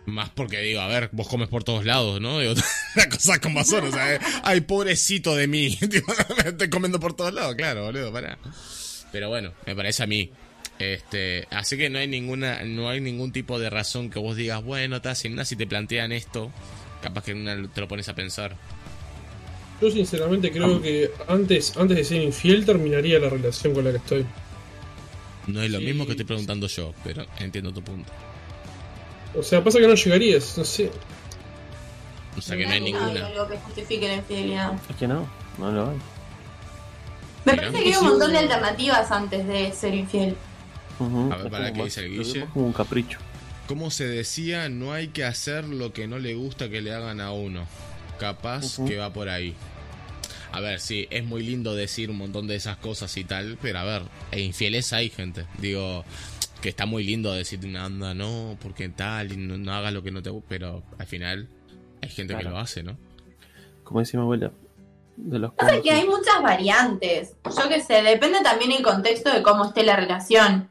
Más 0.07 0.29
porque 0.29 0.61
digo, 0.61 0.79
a 0.79 0.87
ver, 0.87 1.09
vos 1.11 1.27
comes 1.27 1.49
por 1.49 1.65
todos 1.65 1.83
lados, 1.85 2.21
¿no? 2.21 2.39
Digo, 2.39 2.53
las 2.95 3.07
cosas 3.07 3.39
como 3.39 3.63
son, 3.65 3.87
o 3.87 3.91
sea, 3.91 4.15
eh, 4.15 4.19
ay, 4.43 4.61
pobrecito 4.61 5.35
de 5.35 5.47
mí, 5.47 5.77
me 6.43 6.49
estoy 6.49 6.69
comiendo 6.69 6.97
por 6.97 7.13
todos 7.13 7.33
lados, 7.33 7.55
claro, 7.55 7.83
boludo, 7.83 8.11
pará. 8.13 8.37
Pero 9.11 9.27
bueno, 9.27 9.51
me 9.65 9.75
parece 9.75 10.03
a 10.03 10.07
mí. 10.07 10.31
Este, 10.79 11.45
así 11.51 11.75
que 11.75 11.89
no 11.89 11.99
hay 11.99 12.07
ninguna, 12.07 12.63
no 12.63 12.87
hay 12.89 13.01
ningún 13.01 13.33
tipo 13.33 13.59
de 13.59 13.69
razón 13.69 14.09
que 14.09 14.17
vos 14.19 14.37
digas, 14.37 14.63
bueno, 14.63 14.95
está 14.95 15.13
sin 15.13 15.35
nada, 15.35 15.43
si 15.43 15.57
te 15.57 15.67
plantean 15.67 16.13
esto, 16.13 16.53
capaz 17.01 17.25
que 17.25 17.31
en 17.31 17.41
una 17.41 17.67
te 17.67 17.81
lo 17.81 17.87
pones 17.89 18.07
a 18.07 18.15
pensar. 18.15 18.55
Yo 19.81 19.91
sinceramente 19.91 20.51
creo 20.51 20.81
que 20.81 21.11
antes, 21.27 21.75
antes 21.75 21.97
de 21.97 22.03
ser 22.05 22.21
infiel 22.21 22.65
terminaría 22.65 23.19
la 23.19 23.29
relación 23.29 23.73
con 23.73 23.83
la 23.83 23.91
que 23.91 23.97
estoy. 23.97 24.25
No 25.47 25.61
es 25.61 25.69
lo 25.69 25.79
Sí, 25.79 25.85
mismo 25.85 26.05
que 26.05 26.11
estoy 26.11 26.25
preguntando 26.25 26.67
yo, 26.67 26.93
pero 27.03 27.25
entiendo 27.39 27.73
tu 27.73 27.83
punto. 27.83 28.11
O 29.37 29.43
sea, 29.43 29.63
pasa 29.63 29.79
que 29.79 29.87
no 29.87 29.93
llegarías, 29.93 30.57
no 30.57 30.65
sé. 30.65 30.91
O 32.37 32.41
sea 32.41 32.57
que 32.57 32.65
no 32.65 32.71
hay 32.71 32.81
ninguna. 32.81 33.25
algo 33.25 33.47
que 33.47 33.57
justifique 33.57 34.07
la 34.07 34.15
infidelidad. 34.15 34.73
Es 34.89 34.95
que 34.95 35.07
no, 35.07 35.27
no 35.57 35.71
lo 35.71 35.89
hay. 35.89 35.97
Me 37.45 37.53
parece 37.53 37.83
que 37.83 37.89
hay 37.89 37.95
un 37.95 38.09
montón 38.09 38.31
de 38.31 38.39
alternativas 38.39 39.11
antes 39.11 39.47
de 39.47 39.71
ser 39.71 39.93
infiel. 39.93 40.35
A 40.99 41.37
ver, 41.37 41.51
¿para 41.51 41.73
qué 41.73 41.83
dice 41.83 42.01
el 42.01 42.11
Guille? 42.11 42.45
como 42.53 42.67
un 42.67 42.73
capricho. 42.73 43.19
Como 43.67 43.91
se 43.91 44.07
decía, 44.07 44.69
no 44.69 44.93
hay 44.93 45.09
que 45.09 45.23
hacer 45.23 45.65
lo 45.65 45.93
que 45.93 46.07
no 46.07 46.19
le 46.19 46.35
gusta 46.35 46.69
que 46.69 46.81
le 46.81 46.93
hagan 46.93 47.21
a 47.21 47.31
uno. 47.31 47.65
Capaz 48.19 48.79
que 48.85 48.97
va 48.97 49.13
por 49.13 49.29
ahí. 49.29 49.55
A 50.51 50.59
ver, 50.59 50.79
sí, 50.79 51.07
es 51.11 51.23
muy 51.23 51.43
lindo 51.43 51.75
decir 51.75 52.09
un 52.09 52.17
montón 52.17 52.47
de 52.47 52.55
esas 52.55 52.77
cosas 52.77 53.15
y 53.17 53.23
tal, 53.23 53.57
pero 53.61 53.79
a 53.79 53.83
ver, 53.83 54.03
e 54.31 54.41
infieles 54.41 54.91
hay 54.93 55.09
gente. 55.09 55.45
Digo, 55.59 56.03
que 56.67 56.71
está 56.71 56.85
muy 56.85 57.05
lindo 57.05 57.31
decir 57.31 57.61
una 57.65 57.85
onda, 57.85 58.13
no, 58.13 58.57
porque 58.61 58.89
tal, 58.89 59.31
y 59.31 59.37
no, 59.37 59.57
no 59.57 59.73
hagas 59.73 59.93
lo 59.93 60.03
que 60.03 60.11
no 60.11 60.21
te 60.21 60.29
gusta, 60.29 60.47
pero 60.49 60.83
al 60.99 61.07
final 61.07 61.47
hay 62.03 62.09
gente 62.09 62.35
que 62.35 62.43
lo 62.43 62.57
hace, 62.57 62.83
¿no? 62.83 62.97
Como 63.85 64.01
decía 64.01 64.19
mi 64.19 64.25
abuela, 64.25 64.51
de 65.15 65.39
los 65.39 65.53
que 65.53 65.91
hay 65.91 66.05
muchas 66.05 66.41
variantes. 66.43 67.37
Yo 67.45 67.69
qué 67.69 67.79
sé, 67.79 68.01
depende 68.01 68.41
también 68.41 68.73
el 68.73 68.83
contexto 68.83 69.31
de 69.31 69.41
cómo 69.43 69.63
esté 69.63 69.83
la 69.83 69.95
relación. 69.95 70.67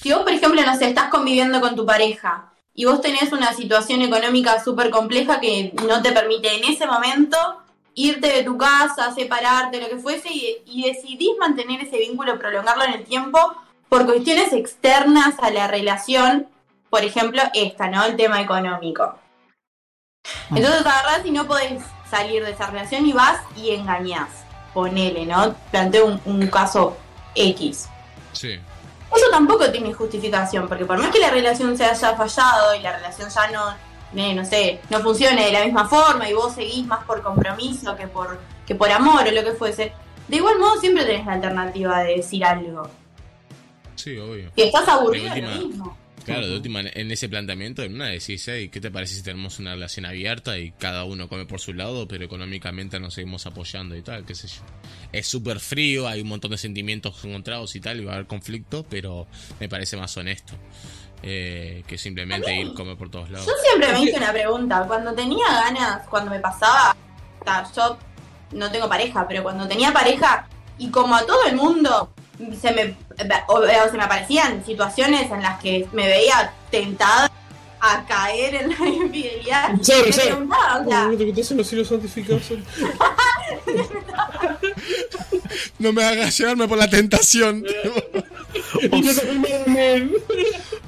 Si 0.00 0.14
vos, 0.14 0.22
por 0.22 0.32
ejemplo, 0.32 0.62
no 0.64 0.78
sé, 0.78 0.88
estás 0.88 1.10
conviviendo 1.10 1.60
con 1.60 1.76
tu 1.76 1.84
pareja 1.84 2.50
y 2.72 2.86
vos 2.86 3.02
tenés 3.02 3.30
una 3.32 3.52
situación 3.52 4.00
económica 4.00 4.64
súper 4.64 4.88
compleja 4.88 5.40
que 5.40 5.74
no 5.86 6.00
te 6.00 6.12
permite 6.12 6.56
en 6.56 6.64
ese 6.64 6.86
momento 6.86 7.36
irte 7.92 8.28
de 8.28 8.44
tu 8.44 8.56
casa, 8.56 9.14
separarte, 9.14 9.78
lo 9.78 9.90
que 9.90 9.98
fuese, 9.98 10.32
y, 10.32 10.62
y 10.64 10.84
decidís 10.84 11.36
mantener 11.38 11.82
ese 11.82 11.98
vínculo, 11.98 12.38
prolongarlo 12.38 12.84
en 12.84 12.94
el 12.94 13.04
tiempo 13.04 13.38
por 13.94 14.06
cuestiones 14.06 14.52
externas 14.52 15.36
a 15.40 15.50
la 15.50 15.68
relación, 15.68 16.48
por 16.90 17.04
ejemplo, 17.04 17.40
esta, 17.54 17.86
¿no? 17.86 18.04
El 18.04 18.16
tema 18.16 18.40
económico. 18.40 19.14
Entonces 20.50 20.80
agarrás 20.80 21.24
y 21.24 21.30
no 21.30 21.46
podés 21.46 21.80
salir 22.10 22.44
de 22.44 22.50
esa 22.50 22.66
relación 22.66 23.06
y 23.06 23.12
vas 23.12 23.40
y 23.56 23.70
engañás. 23.70 24.30
Ponele, 24.72 25.24
¿no? 25.26 25.54
Planteo 25.70 26.06
un, 26.06 26.20
un 26.24 26.44
caso 26.48 26.96
X. 27.36 27.88
Sí. 28.32 28.58
Eso 29.14 29.26
tampoco 29.30 29.70
tiene 29.70 29.92
justificación, 29.92 30.66
porque 30.66 30.86
por 30.86 30.98
más 30.98 31.12
que 31.12 31.20
la 31.20 31.30
relación 31.30 31.78
se 31.78 31.84
haya 31.84 32.16
fallado 32.16 32.74
y 32.74 32.80
la 32.80 32.96
relación 32.96 33.28
ya 33.30 33.50
no, 33.52 33.76
eh, 34.20 34.34
no 34.34 34.44
sé, 34.44 34.80
no 34.90 34.98
funcione 35.02 35.44
de 35.44 35.52
la 35.52 35.64
misma 35.64 35.86
forma 35.88 36.28
y 36.28 36.34
vos 36.34 36.52
seguís 36.52 36.84
más 36.84 37.04
por 37.04 37.22
compromiso 37.22 37.94
que 37.94 38.08
por, 38.08 38.40
que 38.66 38.74
por 38.74 38.90
amor 38.90 39.24
o 39.24 39.30
lo 39.30 39.44
que 39.44 39.52
fuese, 39.52 39.92
de 40.26 40.36
igual 40.36 40.58
modo 40.58 40.80
siempre 40.80 41.04
tenés 41.04 41.26
la 41.26 41.34
alternativa 41.34 42.02
de 42.02 42.16
decir 42.16 42.44
algo. 42.44 42.90
Sí, 44.04 44.18
obvio. 44.18 44.50
Si 44.54 44.62
estás 44.62 44.86
aburrido 44.86 45.32
De 45.34 45.40
lo 45.40 45.48
última- 45.48 45.66
mismo. 45.66 45.98
Claro, 46.26 46.46
de 46.46 46.54
última, 46.56 46.80
en 46.80 47.10
ese 47.10 47.28
planteamiento, 47.28 47.82
en 47.82 47.94
una 47.94 48.06
decís, 48.06 48.46
hey, 48.48 48.70
¿qué 48.70 48.80
te 48.80 48.90
parece 48.90 49.14
si 49.14 49.22
tenemos 49.22 49.58
una 49.58 49.74
relación 49.74 50.06
abierta 50.06 50.56
y 50.58 50.72
cada 50.72 51.04
uno 51.04 51.28
come 51.28 51.44
por 51.44 51.60
su 51.60 51.74
lado, 51.74 52.08
pero 52.08 52.24
económicamente 52.24 52.98
nos 53.00 53.12
seguimos 53.14 53.44
apoyando 53.46 53.94
y 53.94 54.00
tal, 54.02 54.24
qué 54.24 54.34
sé 54.34 54.48
yo? 54.48 54.60
Es 55.12 55.26
súper 55.26 55.60
frío, 55.60 56.08
hay 56.08 56.22
un 56.22 56.28
montón 56.28 56.50
de 56.52 56.58
sentimientos 56.58 57.22
encontrados 57.24 57.76
y 57.76 57.80
tal, 57.80 58.00
y 58.00 58.04
va 58.06 58.12
a 58.12 58.14
haber 58.16 58.26
conflicto, 58.26 58.86
pero 58.88 59.26
me 59.60 59.68
parece 59.68 59.96
más 59.98 60.16
honesto 60.16 60.54
eh, 61.22 61.82
que 61.86 61.98
simplemente 61.98 62.54
ir 62.54 62.72
comer 62.74 62.96
por 62.96 63.10
todos 63.10 63.30
lados. 63.30 63.46
Yo 63.46 63.52
siempre 63.68 63.92
me 63.92 64.02
hice 64.04 64.16
una 64.18 64.32
pregunta, 64.32 64.84
cuando 64.86 65.14
tenía 65.14 65.46
ganas, 65.46 66.06
cuando 66.08 66.30
me 66.30 66.40
pasaba, 66.40 66.96
yo 67.76 67.98
no 68.52 68.70
tengo 68.70 68.88
pareja, 68.88 69.26
pero 69.28 69.42
cuando 69.42 69.68
tenía 69.68 69.92
pareja 69.92 70.46
y 70.78 70.88
como 70.90 71.14
a 71.16 71.24
todo 71.26 71.44
el 71.48 71.56
mundo 71.56 72.14
se 72.60 72.72
me, 72.72 72.94
o, 73.48 73.54
o 73.58 73.90
se 73.90 73.96
me 73.96 74.04
aparecían 74.04 74.64
situaciones 74.64 75.30
en 75.30 75.42
las 75.42 75.60
que 75.60 75.86
me 75.92 76.06
veía 76.06 76.52
tentada 76.70 77.30
a 77.80 78.04
caer 78.06 78.54
en 78.54 78.68
la 78.70 78.88
infidelidad, 79.04 79.70
Sorry, 79.82 80.06
me 80.06 80.12
sorry. 80.12 80.28
preguntaba, 80.28 80.80
o 80.80 80.88
sea, 80.88 81.04
No 81.06 81.16
te 81.16 81.26
quitas 81.26 81.50
en 81.50 81.56
los 81.58 81.66
cielos 81.66 81.88
santificados. 81.88 82.42
No 85.78 85.92
me 85.92 86.02
hagas 86.02 86.36
llevarme 86.38 86.66
por 86.66 86.78
la 86.78 86.88
tentación. 86.88 87.64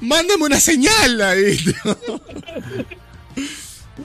Mándame 0.01 0.43
una 0.45 0.59
señal 0.59 1.21
ahí. 1.21 1.57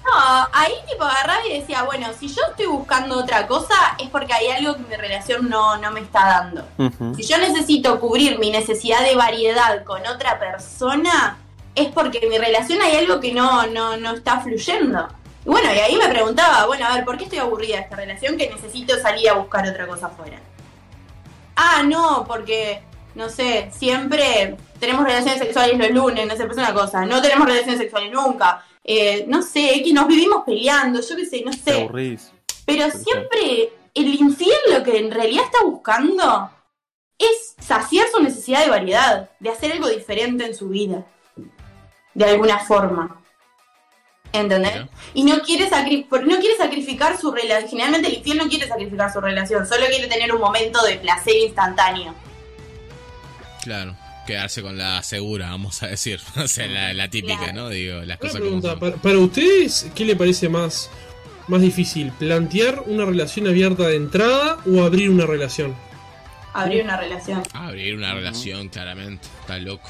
No, 0.05 0.48
ahí 0.52 0.72
tipo 0.90 1.05
agarraba 1.05 1.47
y 1.47 1.60
decía, 1.60 1.84
bueno, 1.84 2.08
si 2.18 2.28
yo 2.28 2.42
estoy 2.50 2.66
buscando 2.66 3.18
otra 3.18 3.47
cosa 3.47 3.74
es 3.98 4.08
porque 4.08 4.32
hay 4.32 4.48
algo 4.48 4.74
que 4.74 4.82
mi 4.82 4.97
relación 4.97 5.48
no, 5.48 5.76
no 5.76 5.90
me 5.92 6.00
está 6.00 6.26
dando. 6.26 7.14
Si 7.16 7.22
yo 7.22 7.39
necesito 7.39 8.00
cubrir 8.00 8.39
mi 8.39 8.50
necesidad 8.50 9.02
de 9.05 9.14
variedad 9.14 9.84
con 9.84 10.05
otra 10.06 10.39
persona, 10.40 11.39
es 11.74 11.89
porque 11.89 12.18
en 12.22 12.31
mi 12.31 12.39
relación 12.39 12.82
hay 12.82 12.97
algo 12.97 13.20
que 13.20 13.32
no, 13.32 13.66
no, 13.66 13.97
no 13.97 14.12
está 14.12 14.40
fluyendo. 14.40 15.08
Y 15.44 15.48
bueno, 15.48 15.72
y 15.72 15.78
ahí 15.78 15.97
me 15.97 16.08
preguntaba, 16.08 16.66
bueno, 16.66 16.86
a 16.86 16.94
ver, 16.94 17.05
¿por 17.05 17.16
qué 17.16 17.24
estoy 17.24 17.39
aburrida 17.39 17.76
de 17.76 17.82
esta 17.82 17.97
relación 17.97 18.36
que 18.36 18.50
necesito 18.50 18.98
salir 18.98 19.28
a 19.28 19.34
buscar 19.34 19.66
otra 19.66 19.86
cosa 19.86 20.06
afuera? 20.06 20.39
Ah, 21.56 21.82
no, 21.84 22.24
porque, 22.26 22.82
no 23.14 23.28
sé, 23.28 23.70
siempre 23.72 24.56
tenemos 24.78 25.05
relaciones 25.05 25.39
sexuales 25.39 25.78
los 25.78 25.90
lunes, 25.90 26.26
no 26.26 26.36
sé, 26.36 26.44
pues 26.44 26.58
una 26.58 26.72
cosa, 26.72 27.05
no 27.06 27.22
tenemos 27.22 27.47
relaciones 27.47 27.78
sexuales 27.78 28.12
nunca. 28.12 28.64
Eh, 28.85 29.25
no 29.28 29.43
sé, 29.43 29.81
que 29.85 29.93
nos 29.93 30.09
vivimos 30.09 30.43
peleando, 30.44 31.01
yo 31.01 31.17
qué 31.17 31.27
sé, 31.27 31.43
no 31.44 31.52
Te 31.52 31.59
sé. 31.59 31.81
aburrís. 31.83 32.33
Pero 32.67 32.91
siempre 32.91 33.73
el 33.94 34.15
infiel 34.15 34.57
lo 34.70 34.83
que 34.83 34.99
en 34.99 35.11
realidad 35.11 35.44
está 35.44 35.65
buscando 35.65 36.51
es 37.19 37.55
saciar 37.61 38.07
su 38.12 38.20
necesidad 38.23 38.65
de 38.65 38.70
variedad, 38.70 39.31
de 39.39 39.51
hacer 39.51 39.73
algo 39.73 39.89
diferente 39.89 40.44
en 40.44 40.55
su 40.55 40.69
vida. 40.69 41.07
De 42.15 42.25
alguna 42.25 42.59
forma. 42.59 43.19
¿Entendés? 44.33 44.86
Y 45.12 45.25
no 45.25 45.41
quiere, 45.41 45.69
no 45.69 46.39
quiere 46.39 46.57
sacrificar 46.57 47.19
su 47.20 47.31
relación. 47.31 47.69
Generalmente 47.69 48.09
el 48.09 48.15
infiel 48.15 48.39
no 48.39 48.49
quiere 48.49 48.67
sacrificar 48.67 49.12
su 49.12 49.20
relación, 49.20 49.67
solo 49.67 49.86
quiere 49.86 50.07
tener 50.09 50.35
un 50.35 50.41
momento 50.41 50.83
de 50.85 50.97
placer 50.97 51.36
instantáneo. 51.36 52.15
Claro, 53.62 53.94
quedarse 54.26 54.62
con 54.62 54.76
la 54.78 55.02
segura, 55.02 55.51
vamos 55.51 55.83
a 55.83 55.89
decir. 55.89 56.20
O 56.36 56.47
sea, 56.49 56.67
la, 56.67 56.92
la 56.94 57.09
típica. 57.09 57.52
¿no? 57.52 57.68
Digo, 57.68 58.02
las 58.02 58.18
cosas 58.18 58.36
como 58.41 58.60
pregunta, 58.60 58.70
son. 58.70 58.78
para, 58.81 58.97
para 58.97 59.18
ustedes, 59.18 59.91
¿qué 59.94 60.05
le 60.05 60.17
parece 60.17 60.49
más, 60.49 60.91
más 61.49 61.60
difícil? 61.60 62.12
¿Plantear 62.12 62.83
una 62.86 63.05
relación 63.05 63.47
abierta 63.49 63.84
de 63.89 63.97
entrada 63.97 64.59
o 64.67 64.83
abrir 64.83 65.10
una 65.10 65.26
relación? 65.26 65.75
Abrir 66.55 66.84
una 66.84 66.97
relación. 66.99 67.42
Abrir 67.55 67.94
una 67.97 68.12
relación, 68.15 68.68
claramente. 68.68 69.26
Está 69.41 69.59
loco. 69.59 69.89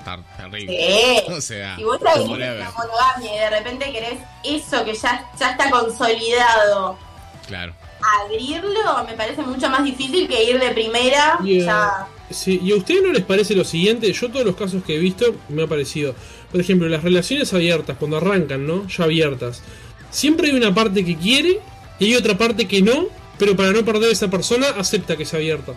Está 0.00 0.18
terrible. 0.36 0.76
Sí. 0.76 1.22
O 1.32 1.40
sea, 1.40 1.76
Si 1.76 1.84
vos 1.84 1.98
whatever. 2.02 2.60
una 2.60 2.70
monogamia 2.72 3.34
y 3.34 3.38
de 3.38 3.50
repente 3.50 3.92
querés 3.92 4.18
eso 4.42 4.84
que 4.84 4.94
ya, 4.94 5.30
ya 5.38 5.50
está 5.52 5.70
consolidado, 5.70 6.98
Claro. 7.46 7.74
abrirlo 8.22 9.04
me 9.06 9.14
parece 9.14 9.42
mucho 9.42 9.68
más 9.70 9.84
difícil 9.84 10.26
que 10.28 10.44
ir 10.44 10.58
de 10.60 10.70
primera. 10.72 11.38
Yeah. 11.44 11.64
Ya. 11.64 12.06
Sí, 12.30 12.58
¿Y 12.62 12.72
a 12.72 12.76
ustedes 12.76 13.02
no 13.02 13.12
les 13.12 13.22
parece 13.24 13.54
lo 13.54 13.64
siguiente? 13.64 14.10
Yo 14.12 14.30
todos 14.30 14.46
los 14.46 14.56
casos 14.56 14.82
que 14.84 14.96
he 14.96 14.98
visto 14.98 15.36
me 15.48 15.62
ha 15.62 15.66
parecido. 15.66 16.14
Por 16.50 16.60
ejemplo, 16.60 16.88
las 16.88 17.02
relaciones 17.04 17.52
abiertas, 17.52 17.96
cuando 17.98 18.16
arrancan, 18.16 18.66
¿no? 18.66 18.86
Ya 18.88 19.04
abiertas. 19.04 19.62
Siempre 20.10 20.48
hay 20.50 20.56
una 20.56 20.74
parte 20.74 21.04
que 21.04 21.16
quiere 21.16 21.60
y 21.98 22.06
hay 22.06 22.14
otra 22.16 22.36
parte 22.38 22.66
que 22.66 22.80
no, 22.82 23.08
pero 23.38 23.54
para 23.56 23.72
no 23.72 23.84
perder 23.84 24.08
a 24.10 24.12
esa 24.12 24.30
persona 24.30 24.68
acepta 24.70 25.16
que 25.16 25.24
sea 25.26 25.38
abierta. 25.38 25.74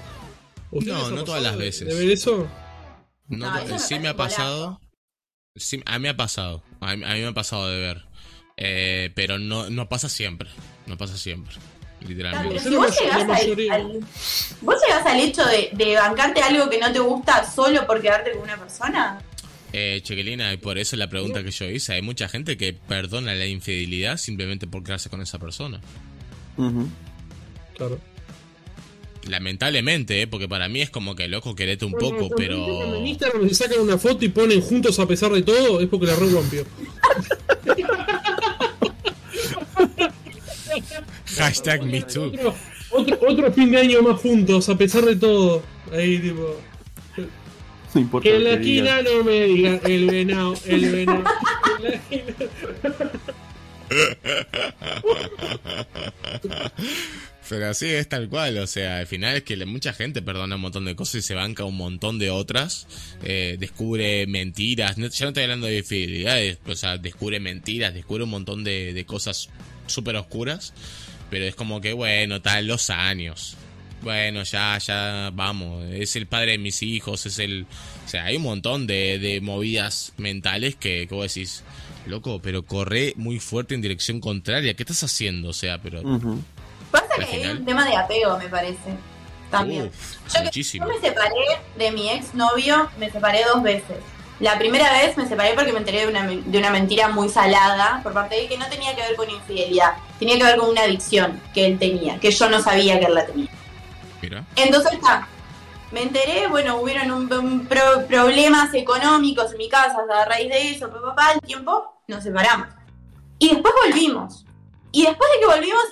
¿Ustedes 0.72 0.98
No, 0.98 1.10
no 1.12 1.24
todas 1.24 1.44
las 1.44 1.58
de- 1.58 1.66
veces. 1.66 1.88
¿De 1.88 1.94
ver 1.96 2.12
eso? 2.12 2.48
No, 3.28 3.52
No, 3.54 3.60
eso 3.60 3.80
sí 3.80 4.00
me 4.00 4.08
ha 4.08 4.16
pasado. 4.16 4.80
Sí, 5.56 5.82
a 5.86 5.98
mí 6.00 6.04
me 6.04 6.10
ha 6.10 6.18
pasado. 6.18 6.64
A 6.80 6.96
mí, 6.96 7.04
a 7.04 7.14
mí 7.14 7.20
me 7.22 7.28
ha 7.28 7.34
pasado 7.34 7.68
de 7.70 7.78
ver. 7.80 8.06
Eh, 8.58 9.12
pero 9.16 9.38
no, 9.38 9.70
no 9.70 9.90
pasa 9.90 10.08
siempre. 10.08 10.50
No 10.86 10.98
pasa 10.98 11.18
siempre. 11.18 11.56
Pero 12.00 12.10
Literalmente. 12.10 12.60
si 12.60 12.70
la 12.70 12.78
vos 12.78 13.00
llegás 13.00 13.16
al, 13.22 13.28
mayoría. 13.28 13.74
al- 13.76 14.00
vos 14.62 14.76
llegás 14.86 15.06
al 15.06 15.20
hecho 15.20 15.44
de, 15.46 15.70
de 15.74 15.96
bancarte 15.96 16.42
algo 16.42 16.70
que 16.70 16.80
no 16.80 16.92
te 16.92 17.00
gusta 17.00 17.50
solo 17.50 17.86
por 17.88 18.02
quedarte 18.02 18.32
con 18.32 18.42
una 18.42 18.58
persona. 18.58 19.20
Eh, 19.74 20.00
Chequelina, 20.04 20.54
y 20.54 20.58
por 20.58 20.78
eso 20.78 20.96
la 20.96 21.10
pregunta 21.10 21.44
que 21.44 21.52
yo 21.52 21.66
hice. 21.70 21.94
Hay 21.94 22.02
mucha 22.02 22.28
gente 22.30 22.56
que 22.56 22.74
perdona 22.74 23.34
la 23.34 23.46
infidelidad 23.46 24.18
simplemente 24.18 24.66
por 24.68 24.84
quedarse 24.84 25.10
con 25.10 25.22
esa 25.22 25.40
persona. 25.40 25.82
Claro. 27.76 28.00
Lamentablemente, 29.28 30.22
¿eh? 30.22 30.28
porque 30.28 30.48
para 30.48 30.70
mí 30.70 30.82
es 30.82 30.90
como 30.90 31.14
que 31.16 31.28
loco 31.28 31.54
querete 31.54 31.84
un 31.84 31.92
Bueno, 31.92 32.08
poco, 32.10 32.18
cuando 32.30 32.36
pero. 32.38 32.96
En 32.96 33.08
Instagram 33.08 33.50
se 33.50 33.56
sacan 33.56 33.80
una 33.82 33.98
foto 33.98 34.24
y 34.24 34.30
ponen 34.30 34.62
juntos 34.62 34.98
a 35.00 35.06
pesar 35.08 35.32
de 35.34 35.42
todo, 35.42 35.82
es 35.82 35.88
porque 35.90 36.06
la 36.06 36.16
rompió. 36.16 36.66
Hashtag 41.36 41.84
me 41.84 42.02
too. 42.02 42.26
Otro, 42.28 42.56
otro, 42.92 43.20
otro 43.28 43.52
fin 43.54 43.72
de 43.72 43.78
año 43.80 44.02
más 44.02 44.20
juntos, 44.22 44.70
a 44.70 44.78
pesar 44.78 45.04
de 45.06 45.16
todo. 45.16 45.62
Ahí, 45.92 46.20
tipo. 46.20 46.60
No 47.94 48.02
importa 48.02 48.30
Que 48.30 48.36
en 48.36 48.44
la 48.44 48.52
esquina 48.54 49.02
no 49.02 49.24
me 49.24 49.44
digan 49.46 49.82
el 49.86 50.06
venado, 50.10 50.54
el 50.66 50.92
venado. 50.92 51.24
Pero 57.50 57.68
así 57.70 57.86
es 57.86 58.10
tal 58.10 58.28
cual, 58.28 58.58
o 58.58 58.68
sea, 58.68 58.98
al 59.00 59.08
final 59.08 59.38
es 59.38 59.44
que 59.44 59.56
mucha 59.66 59.94
gente 59.94 60.22
perdona 60.22 60.56
un 60.56 60.62
montón 60.62 60.84
de 60.84 60.96
cosas 60.98 61.16
y 61.16 61.22
se 61.22 61.34
banca 61.34 61.64
un 61.64 61.78
montón 61.78 62.20
de 62.20 62.30
otras, 62.30 62.88
eh, 63.24 63.56
descubre 63.58 64.28
mentiras, 64.28 64.98
no- 64.98 65.08
ya 65.08 65.26
no 65.26 65.30
estoy 65.30 65.44
hablando 65.44 65.68
de 65.68 65.78
infidelidades, 65.78 66.58
o 66.68 66.76
sea, 66.76 66.98
descubre 66.98 67.40
mentiras, 67.40 67.94
descubre 67.94 68.26
un 68.26 68.32
montón 68.32 68.66
de, 68.66 68.94
de 68.94 69.06
cosas 69.06 69.50
súper 69.86 70.18
oscuras, 70.18 70.74
pero 71.30 71.46
es 71.46 71.56
como 71.56 71.82
que, 71.82 71.94
bueno, 71.94 72.42
tal, 72.42 72.68
los 72.68 72.90
años, 72.90 73.56
bueno, 74.02 74.44
ya, 74.44 74.78
ya, 74.78 75.32
vamos, 75.34 75.86
es 75.92 76.16
el 76.16 76.28
padre 76.28 76.52
de 76.52 76.58
mis 76.58 76.84
hijos, 76.84 77.26
es 77.26 77.40
el... 77.40 77.66
O 78.06 78.10
sea, 78.10 78.26
hay 78.26 78.38
un 78.38 78.44
montón 78.44 78.88
de, 78.88 79.20
de 79.20 79.42
movidas 79.42 80.14
mentales 80.18 80.76
que, 80.76 81.08
que 81.08 81.16
vos 81.16 81.34
decís, 81.34 81.64
loco, 82.06 82.40
pero 82.42 82.64
corre 82.64 83.14
muy 83.18 83.40
fuerte 83.40 83.76
en 83.76 83.82
dirección 83.82 84.20
contraria, 84.22 84.74
¿qué 84.76 84.84
estás 84.84 85.04
haciendo? 85.04 85.50
O 85.50 85.54
sea, 85.54 85.82
pero... 85.82 86.02
Pasa 86.92 87.08
que 87.18 87.24
hay 87.26 87.40
final. 87.42 87.58
un 87.58 87.66
tema 87.66 87.86
de 87.90 87.96
apego, 87.98 88.38
me 88.38 88.48
parece. 88.48 88.96
También. 89.52 89.88
Uf, 89.88 90.14
Yo, 90.28 90.34
que- 90.40 90.44
muchísimo. 90.46 90.86
yo 90.88 90.94
me 90.94 91.00
separé 91.08 91.36
de 91.78 91.92
mi 91.92 92.10
ex 92.10 92.34
novio, 92.34 92.90
me 93.00 93.10
separé 93.10 93.42
dos 93.54 93.62
veces. 93.64 93.98
La 94.40 94.60
primera 94.60 94.92
vez 94.92 95.18
me 95.18 95.28
separé 95.28 95.54
porque 95.56 95.74
me 95.74 95.80
enteré 95.80 96.02
de 96.02 96.08
una, 96.08 96.28
de 96.28 96.58
una 96.60 96.70
mentira 96.70 97.08
muy 97.08 97.28
salada 97.28 98.02
por 98.04 98.14
parte 98.14 98.36
de 98.36 98.44
él 98.44 98.50
que 98.50 98.58
no 98.58 98.68
tenía 98.68 98.96
que 98.96 99.02
ver 99.02 99.16
con 99.16 99.30
infidelidad, 99.30 99.94
tenía 100.20 100.38
que 100.38 100.44
ver 100.44 100.58
con 100.58 100.70
una 100.70 100.82
adicción 100.82 101.42
que 101.54 101.66
él 101.66 101.80
tenía, 101.80 102.20
que 102.20 102.30
yo 102.30 102.48
no 102.50 102.62
sabía 102.62 103.00
que 103.00 103.06
él 103.06 103.16
la 103.16 103.26
tenía. 103.26 103.50
Mira. 104.22 104.46
Entonces 104.56 104.94
está, 104.94 105.28
me 105.92 106.04
enteré, 106.04 106.48
bueno, 106.48 106.78
hubieron 106.78 107.12
un, 107.12 107.34
un 107.34 107.66
pro- 107.66 108.06
problemas 108.08 108.74
económicos 108.76 109.52
en 109.54 109.58
mi 109.58 109.70
casa 109.70 109.98
a 110.16 110.26
raíz 110.26 110.50
de 110.50 110.70
eso, 110.72 110.88
papá, 110.90 111.02
papá, 111.08 111.30
al 111.30 111.42
tiempo 111.42 111.94
nos 112.08 112.24
separamos. 112.24 112.68
Y 113.40 113.50
después 113.50 113.74
volvimos. 113.86 114.46
Y 114.92 115.06
después 115.06 115.30
de 115.34 115.40
que 115.40 115.46
volvimos, 115.48 115.84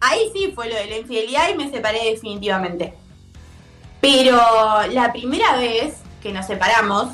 ahí 0.00 0.30
sí 0.32 0.52
fue 0.54 0.68
lo 0.68 0.74
de 0.74 0.86
la 0.86 0.98
infidelidad 0.98 1.48
y 1.50 1.54
me 1.54 1.70
separé 1.70 2.10
definitivamente. 2.10 2.94
Pero 4.00 4.40
la 4.90 5.12
primera 5.12 5.56
vez 5.56 5.98
que 6.22 6.32
nos 6.32 6.46
separamos, 6.46 7.08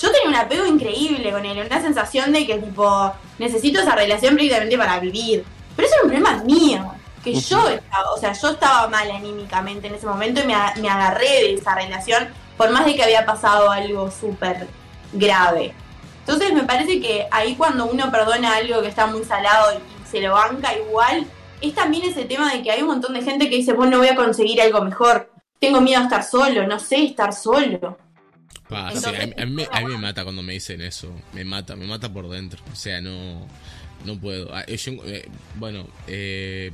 yo 0.00 0.10
tenía 0.10 0.28
un 0.28 0.34
apego 0.34 0.64
increíble 0.64 1.30
con 1.30 1.44
él, 1.44 1.66
una 1.66 1.82
sensación 1.82 2.32
de 2.32 2.46
que 2.46 2.58
tipo, 2.58 3.12
necesito 3.38 3.80
esa 3.80 3.94
relación 3.94 4.34
prácticamente 4.34 4.78
para 4.78 4.98
vivir. 4.98 5.44
Pero 5.76 5.86
eso 5.86 5.96
era 5.96 6.04
un 6.04 6.10
problema 6.10 6.44
mío, 6.44 6.92
que 7.22 7.34
yo 7.34 7.68
estaba, 7.68 8.10
o 8.12 8.16
sea, 8.16 8.32
yo 8.32 8.50
estaba 8.50 8.88
mal 8.88 9.10
anímicamente 9.10 9.88
en 9.88 9.94
ese 9.94 10.06
momento 10.06 10.40
y 10.40 10.46
me, 10.46 10.54
agarré 10.54 11.26
de 11.26 11.54
esa 11.54 11.74
relación, 11.74 12.28
por 12.56 12.70
más 12.70 12.86
de 12.86 12.94
que 12.94 13.02
había 13.02 13.26
pasado 13.26 13.70
algo 13.70 14.10
súper 14.10 14.66
grave. 15.12 15.74
Entonces 16.20 16.54
me 16.54 16.62
parece 16.62 17.00
que 17.00 17.26
ahí 17.30 17.54
cuando 17.56 17.86
uno 17.86 18.10
perdona 18.10 18.56
algo 18.56 18.80
que 18.80 18.88
está 18.88 19.06
muy 19.06 19.24
salado 19.24 19.74
y 19.74 20.08
se 20.08 20.20
lo 20.20 20.32
banca 20.32 20.74
igual, 20.74 21.26
es 21.60 21.74
también 21.74 22.08
ese 22.08 22.24
tema 22.24 22.52
de 22.52 22.62
que 22.62 22.70
hay 22.70 22.80
un 22.80 22.88
montón 22.88 23.12
de 23.12 23.22
gente 23.22 23.50
que 23.50 23.56
dice, 23.56 23.74
bueno, 23.74 23.98
voy 23.98 24.08
a 24.08 24.16
conseguir 24.16 24.62
algo 24.62 24.80
mejor. 24.82 25.30
Tengo 25.58 25.82
miedo 25.82 26.00
a 26.00 26.04
estar 26.04 26.24
solo, 26.24 26.66
no 26.66 26.78
sé 26.78 27.04
estar 27.04 27.34
solo. 27.34 27.98
Sí, 29.00 29.06
a, 29.08 29.26
mí- 29.26 29.32
a 29.36 29.46
mí, 29.46 29.52
me- 29.52 29.68
a 29.70 29.80
mí 29.80 29.86
me 29.92 29.98
mata 29.98 30.22
cuando 30.24 30.42
me 30.42 30.52
dicen 30.54 30.80
eso. 30.80 31.12
Me 31.32 31.44
mata, 31.44 31.76
me 31.76 31.86
mata 31.86 32.12
por 32.12 32.28
dentro. 32.30 32.62
O 32.72 32.76
sea, 32.76 33.00
no, 33.00 33.46
no 34.04 34.18
puedo. 34.20 34.54
Ah, 34.54 34.64
yo, 34.66 34.92
eh, 35.06 35.28
bueno, 35.56 35.88
eh, 36.06 36.70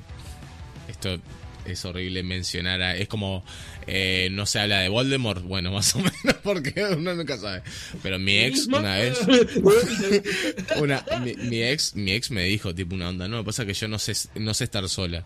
esto 0.89 1.18
es 1.65 1.84
horrible 1.84 2.23
mencionar. 2.23 2.81
a- 2.83 2.97
es 2.97 3.08
como 3.08 3.44
eh, 3.89 4.28
no 4.33 4.47
se 4.47 4.60
habla 4.60 4.81
de 4.81 4.89
Voldemort. 4.89 5.42
Bueno, 5.42 5.73
más 5.73 5.94
o 5.97 5.99
menos, 5.99 6.36
porque 6.42 6.73
uno 6.97 7.15
nunca 7.15 7.36
sabe. 7.39 7.62
Pero 8.02 8.18
mi 8.18 8.36
ex 8.39 8.66
una 8.66 8.94
vez, 8.97 9.18
una, 10.76 11.05
mi, 11.23 11.34
mi 11.34 11.62
ex, 11.62 11.94
mi 11.94 12.12
ex 12.12 12.31
me 12.31 12.44
dijo 12.44 12.75
tipo 12.75 12.94
una 12.94 13.08
onda. 13.08 13.28
No, 13.28 13.44
pasa 13.44 13.65
que 13.66 13.75
yo 13.75 13.89
no 13.89 13.99
sé, 13.99 14.12
no 14.36 14.55
sé 14.55 14.65
estar 14.65 14.89
sola. 14.89 15.25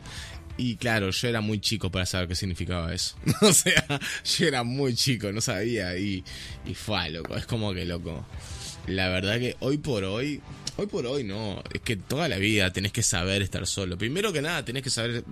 Y 0.61 0.77
claro, 0.77 1.09
yo 1.09 1.27
era 1.27 1.41
muy 1.41 1.59
chico 1.59 1.91
para 1.91 2.05
saber 2.05 2.29
qué 2.29 2.35
significaba 2.35 2.93
eso. 2.93 3.17
o 3.41 3.53
sea, 3.53 3.87
yo 4.25 4.47
era 4.47 4.63
muy 4.63 4.95
chico, 4.95 5.33
no 5.33 5.41
sabía. 5.41 5.97
Y, 5.97 6.23
y 6.67 6.75
fue, 6.75 7.09
loco. 7.09 7.35
Es 7.35 7.47
como 7.47 7.73
que, 7.73 7.87
loco. 7.87 8.27
La 8.87 9.09
verdad 9.09 9.39
que 9.39 9.57
hoy 9.61 9.79
por 9.79 10.05
hoy, 10.05 10.43
hoy 10.77 10.87
por 10.87 11.07
hoy 11.07 11.25
no. 11.25 11.63
Es 11.73 11.81
que 11.81 11.97
toda 11.97 12.29
la 12.29 12.37
vida 12.37 12.71
tenés 12.75 12.93
que 12.93 13.03
saber 13.03 13.41
estar 13.41 13.67
solo. 13.67 13.97
Primero 13.97 14.35
que 14.35 14.43
nada, 14.43 14.63
tenés 14.63 14.83
que 14.83 14.91
saber, 14.91 15.25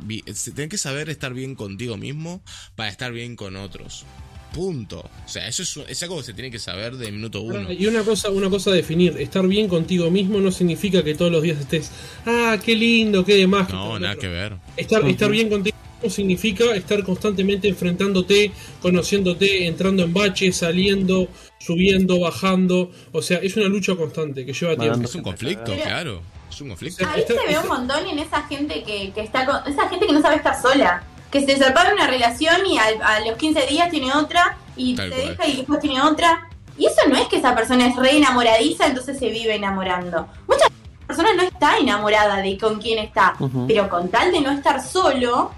tenés 0.55 0.71
que 0.71 0.79
saber 0.79 1.11
estar 1.11 1.35
bien 1.35 1.55
contigo 1.55 1.99
mismo 1.99 2.43
para 2.75 2.89
estar 2.89 3.13
bien 3.13 3.37
con 3.37 3.57
otros. 3.57 4.07
Punto. 4.53 5.01
O 5.01 5.29
sea, 5.29 5.47
eso 5.47 5.63
es, 5.63 5.77
es 5.89 6.03
algo 6.03 6.17
que 6.19 6.25
se 6.25 6.33
tiene 6.33 6.51
que 6.51 6.59
saber 6.59 6.97
de 6.97 7.13
minuto 7.13 7.43
uno. 7.43 7.71
Y 7.73 7.87
una 7.87 8.03
cosa, 8.03 8.31
una 8.31 8.49
cosa 8.49 8.71
a 8.71 8.75
definir, 8.75 9.17
estar 9.19 9.47
bien 9.47 9.69
contigo 9.69 10.11
mismo 10.11 10.41
no 10.41 10.51
significa 10.51 11.03
que 11.03 11.15
todos 11.15 11.31
los 11.31 11.43
días 11.43 11.59
estés, 11.59 11.91
ah, 12.27 12.57
qué 12.65 12.75
lindo, 12.75 13.25
qué 13.25 13.35
demás. 13.35 13.69
No, 13.71 13.99
nada 13.99 14.15
otro". 14.15 14.23
que 14.23 14.29
ver. 14.29 14.57
Estar, 14.77 15.07
estar 15.07 15.31
bien 15.31 15.49
contigo 15.49 15.77
mismo 15.77 16.11
significa 16.11 16.65
estar 16.75 17.05
constantemente 17.05 17.69
enfrentándote, 17.69 18.53
conociéndote, 18.81 19.67
entrando 19.67 20.03
en 20.03 20.15
baches, 20.15 20.57
saliendo, 20.57 21.29
subiendo, 21.59 22.21
bajando. 22.21 22.91
O 23.13 23.21
sea, 23.21 23.39
es 23.39 23.57
una 23.57 23.69
lucha 23.69 23.95
constante 23.97 24.47
que 24.47 24.53
lleva 24.53 24.77
tiempo. 24.77 25.03
Es 25.03 25.15
un 25.15 25.23
conflicto, 25.23 25.75
claro. 25.75 26.23
Es 26.51 26.61
un 26.61 26.71
conflicto. 26.71 27.07
Ahí 27.07 27.23
se 27.27 27.35
ve 27.35 27.59
un 27.63 27.69
montón 27.69 28.07
en 28.07 28.19
esa 28.19 28.43
gente 28.45 28.83
que, 28.83 29.13
que 29.13 29.21
está 29.21 29.45
con, 29.45 29.57
esa 29.71 29.89
gente 29.89 30.07
que 30.07 30.13
no 30.13 30.23
sabe 30.23 30.37
estar 30.37 30.61
sola. 30.61 31.05
Que 31.31 31.41
se 31.41 31.55
de 31.57 31.65
una 31.93 32.07
relación 32.07 32.65
y 32.67 32.79
al- 32.79 33.03
a, 33.03 33.21
los 33.21 33.37
15 33.37 33.67
días 33.67 33.91
tiene 33.91 34.13
otra 34.13 34.57
y 34.77 34.95
Tal 34.95 35.11
se 35.11 35.17
cual. 35.17 35.29
deja 35.29 35.47
y 35.47 35.57
después 35.57 35.81
tiene 35.81 36.01
otra. 36.03 36.49
Y 36.79 36.87
eso 36.87 37.01
no 37.09 37.17
es 37.17 37.29
que 37.29 37.37
esa 37.37 37.55
persona 37.55 37.87
es 37.89 37.97
re 37.97 38.17
enamoradiza, 38.17 38.87
entonces 38.87 39.19
se 39.19 39.29
vive 39.31 39.55
enamorando. 39.57 40.27
Muchas 40.47 40.69
personas 41.07 41.37
no 41.37 41.43
está 41.43 41.77
enamorada 41.79 42.37
de 42.41 42.57
con 42.57 42.81
quién 42.81 42.99
está, 42.99 43.35
pero 43.67 43.89
con 43.89 44.09
tal 44.11 44.31
de 44.33 44.41
no 44.41 44.53
estar 44.53 44.83
solo, 44.83 45.53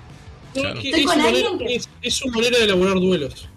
Claro. 0.52 0.80
Es, 0.80 0.84
Estoy 0.86 1.00
es 1.02 1.06
con 1.06 1.20
alguien 1.20 1.44
manera, 1.52 1.58
que- 1.68 1.74
es- 1.76 1.88
es 2.02 2.14
su 2.14 2.28
manera 2.28 2.58
de 2.58 2.64
elaborar 2.64 2.94
duelos. 2.94 3.48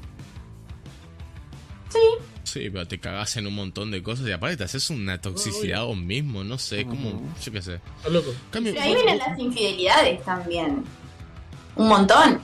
sí, 1.89 1.99
Sí, 2.43 2.69
pero 2.69 2.87
te 2.87 2.99
cagás 2.99 3.35
en 3.37 3.47
un 3.47 3.55
montón 3.55 3.89
de 3.89 4.03
cosas 4.03 4.27
y 4.27 4.31
aparte 4.31 4.57
te 4.57 4.63
haces 4.65 4.89
una 4.91 5.19
toxicidad 5.19 5.79
a 5.79 5.83
vos 5.85 5.97
mismo, 5.97 6.43
no 6.43 6.59
sé, 6.59 6.85
como, 6.85 7.19
yo 7.43 7.51
qué 7.51 7.61
sé. 7.63 7.79
Loco. 8.11 8.31
Cambio- 8.51 8.73
pero 8.73 8.85
ahí 8.85 8.93
vienen 8.93 9.17
las 9.17 9.39
infidelidades 9.39 10.23
también. 10.23 10.83
Un 11.75 11.87
montón. 11.87 12.39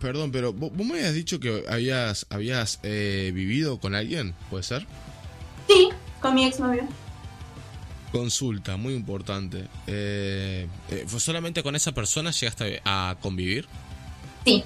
Perdón, 0.00 0.32
pero 0.32 0.52
vos, 0.52 0.70
vos 0.74 0.86
me 0.86 0.94
habías 0.94 1.14
dicho 1.14 1.38
que 1.40 1.64
habías, 1.68 2.26
habías 2.30 2.80
eh, 2.82 3.30
vivido 3.34 3.78
con 3.78 3.94
alguien, 3.94 4.34
¿puede 4.50 4.64
ser? 4.64 4.86
Sí, 5.68 5.88
con 6.20 6.34
mi 6.34 6.44
exnovio. 6.44 6.82
Consulta, 8.12 8.76
muy 8.76 8.94
importante. 8.94 9.66
Eh, 9.86 10.68
eh, 10.90 11.04
¿Fue 11.06 11.18
solamente 11.20 11.62
con 11.62 11.74
esa 11.74 11.92
persona 11.92 12.30
llegaste 12.30 12.80
a 12.84 13.16
convivir? 13.20 13.66
Sí. 14.44 14.62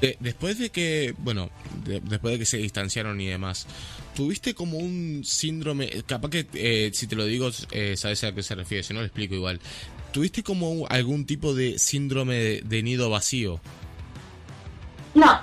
De- 0.00 0.16
después 0.20 0.58
de 0.58 0.70
que, 0.70 1.14
bueno, 1.18 1.50
de- 1.84 2.00
después 2.00 2.32
de 2.34 2.38
que 2.40 2.44
se 2.46 2.58
distanciaron 2.58 3.20
y 3.20 3.26
demás, 3.28 3.66
¿tuviste 4.14 4.54
como 4.54 4.78
un 4.78 5.22
síndrome? 5.24 5.88
Capaz 6.06 6.28
que 6.30 6.46
eh, 6.54 6.90
si 6.92 7.06
te 7.06 7.16
lo 7.16 7.24
digo, 7.24 7.50
eh, 7.72 7.96
sabes 7.96 8.22
a 8.24 8.32
qué 8.34 8.42
se 8.42 8.54
refiere, 8.54 8.82
si 8.84 8.92
no 8.94 9.00
lo 9.00 9.06
explico 9.06 9.34
igual. 9.34 9.60
¿Tuviste 10.12 10.42
como 10.42 10.86
algún 10.88 11.24
tipo 11.26 11.54
de 11.54 11.78
síndrome 11.78 12.34
de, 12.36 12.60
de 12.64 12.82
nido 12.82 13.08
vacío? 13.10 13.60
No, 15.14 15.40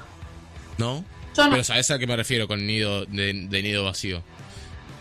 ¿No? 0.77 1.03
yo 1.35 1.43
no. 1.45 1.51
Pero 1.51 1.64
sabes 1.64 1.89
a 1.91 1.99
qué 1.99 2.07
me 2.07 2.15
refiero 2.15 2.48
con 2.48 2.65
nido 2.65 3.06
de, 3.06 3.33
de 3.49 3.64
nido 3.64 3.83
vacío. 3.85 4.23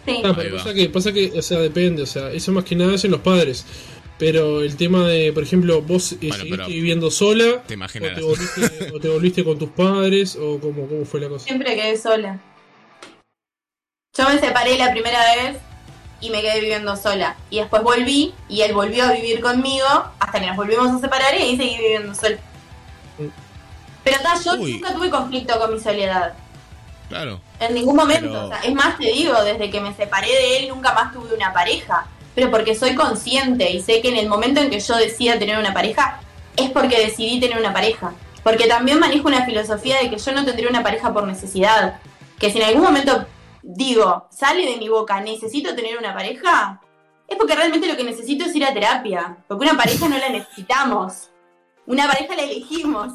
Sí. 0.07 0.21
Ah, 0.25 0.33
pero 0.35 0.57
pasa 0.57 0.73
que, 0.75 0.89
pasa 0.89 1.13
que, 1.13 1.33
o 1.39 1.43
sea, 1.43 1.59
depende, 1.61 2.03
o 2.03 2.07
sea, 2.07 2.31
eso 2.33 2.51
más 2.53 2.65
que 2.65 2.75
nada 2.77 2.95
hacen 2.95 3.11
los 3.11 3.21
padres. 3.21 3.65
Pero 4.19 4.63
el 4.63 4.77
tema 4.77 5.07
de, 5.07 5.33
por 5.33 5.43
ejemplo, 5.45 5.81
vos 5.83 6.13
eh, 6.13 6.17
Bueno, 6.21 6.35
seguiste 6.35 6.57
pero- 6.57 6.69
viviendo 6.69 7.11
sola, 7.11 7.63
Te 7.67 7.75
o 7.75 7.77
imaginarás. 7.77 8.17
te, 8.17 8.23
volviste, 8.25 8.91
o 8.95 9.01
te 9.01 9.09
volviste 9.09 9.45
con 9.45 9.59
tus 9.59 9.71
padres, 9.71 10.35
o 10.37 10.59
cómo, 10.59 10.89
cómo 10.89 11.05
fue 11.05 11.21
la 11.21 11.29
cosa. 11.29 11.45
Siempre 11.45 11.77
quedé 11.77 11.97
sola. 11.97 12.41
Yo 14.17 14.29
me 14.29 14.39
separé 14.41 14.77
la 14.77 14.91
primera 14.91 15.21
vez 15.37 15.59
y 16.21 16.31
me 16.31 16.41
quedé 16.43 16.61
viviendo 16.61 16.97
sola. 16.97 17.37
Y 17.51 17.59
después 17.59 17.83
volví 17.83 18.35
y 18.49 18.63
él 18.63 18.73
volvió 18.75 19.05
a 19.05 19.13
vivir 19.13 19.41
conmigo 19.41 19.87
hasta 20.19 20.41
que 20.41 20.47
nos 20.47 20.57
volvimos 20.57 20.89
a 20.89 20.99
separar 20.99 21.35
y 21.35 21.43
ahí 21.43 21.57
seguí 21.57 21.77
viviendo 21.79 22.15
sola. 22.15 22.37
Pero 24.05 24.19
ta, 24.23 24.35
yo 24.43 24.55
Uy. 24.55 24.75
nunca 24.75 24.95
tuve 24.95 25.11
conflicto 25.11 25.59
con 25.59 25.75
mi 25.75 25.81
soledad. 25.81 26.33
Claro. 27.09 27.41
En 27.61 27.75
ningún 27.75 27.97
momento. 27.97 28.29
Pero- 28.29 28.45
O 28.47 28.49
sea, 28.49 28.61
es 28.61 28.75
más, 28.75 28.97
te 28.99 29.07
digo, 29.13 29.43
desde 29.43 29.71
que 29.71 29.81
me 29.81 29.95
separé 29.95 30.29
de 30.29 30.57
él 30.59 30.69
nunca 30.69 30.93
más 30.95 31.13
tuve 31.13 31.35
una 31.35 31.53
pareja. 31.53 32.07
Pero 32.35 32.51
porque 32.51 32.75
soy 32.75 32.95
consciente 32.95 33.71
y 33.71 33.83
sé 33.83 34.01
que 34.01 34.09
en 34.11 34.17
el 34.17 34.29
momento 34.29 34.61
en 34.61 34.71
que 34.71 34.79
yo 34.81 34.95
decida 34.97 35.39
tener 35.39 35.59
una 35.59 35.75
pareja, 35.75 36.21
es 36.57 36.71
porque 36.71 36.99
decidí 37.01 37.41
tener 37.41 37.59
una 37.59 37.73
pareja. 37.73 38.13
Porque 38.45 38.67
también 38.67 38.99
manejo 39.01 39.27
una 39.27 39.45
filosofía 39.45 39.99
de 40.01 40.09
que 40.11 40.19
yo 40.19 40.33
no 40.33 40.45
tendré 40.45 40.69
una 40.69 40.83
pareja 40.83 41.13
por 41.13 41.27
necesidad. 41.27 41.99
Que 42.39 42.53
si 42.53 42.59
en 42.59 42.65
algún 42.69 42.83
momento 42.85 43.27
digo, 43.63 44.29
sale 44.31 44.67
de 44.67 44.77
mi 44.77 44.89
boca, 44.89 45.21
necesito 45.21 45.75
tener 45.75 45.99
una 45.99 46.15
pareja, 46.15 46.81
es 47.29 47.37
porque 47.37 47.55
realmente 47.55 47.87
lo 47.87 47.97
que 47.97 48.05
necesito 48.05 48.47
es 48.47 48.57
ir 48.57 48.65
a 48.65 48.73
terapia. 48.73 49.37
Porque 49.47 49.67
una 49.67 49.77
pareja 49.77 50.09
no 50.09 50.17
la 50.17 50.31
necesitamos. 50.31 51.31
Una 51.87 52.07
pareja 52.07 52.35
la 52.35 52.43
elegimos. 52.43 53.13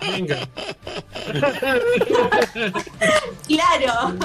Venga. 0.00 0.38
Claro. 3.46 4.16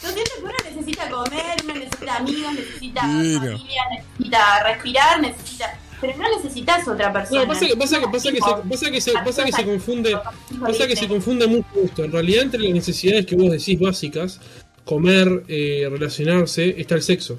Que 0.00 0.42
uno 0.42 0.52
necesita 0.64 1.10
comer, 1.10 1.56
uno 1.64 1.74
necesita 1.74 2.16
amigos, 2.16 2.52
necesita 2.54 3.00
familia, 3.00 3.88
necesita 3.90 4.62
respirar, 4.62 5.20
necesita. 5.20 5.78
Pero 6.04 6.18
no 6.18 6.36
necesitas 6.36 6.86
otra 6.86 7.10
persona. 7.10 7.42
No, 7.42 7.48
pasa 7.48 7.66
que, 7.66 7.76
pasa 7.76 7.98
que, 7.98 8.06
pasa 8.08 8.30
que, 8.30 8.36
se, 8.36 8.40
pasa 8.68 8.90
que, 8.90 9.00
se, 9.00 9.12
pasa 9.12 9.44
que 9.44 9.52
se 9.52 9.64
confunde, 9.64 10.16
pasa 10.60 10.86
que 10.86 10.96
se 10.96 11.08
confunde 11.08 11.46
mucho 11.46 11.66
esto. 11.82 12.04
En 12.04 12.12
realidad, 12.12 12.42
entre 12.42 12.60
las 12.60 12.72
necesidades 12.72 13.24
que 13.24 13.36
vos 13.36 13.50
decís 13.50 13.80
básicas, 13.80 14.38
comer, 14.84 15.44
eh, 15.48 15.88
relacionarse, 15.90 16.74
está 16.78 16.96
el 16.96 17.02
sexo. 17.02 17.38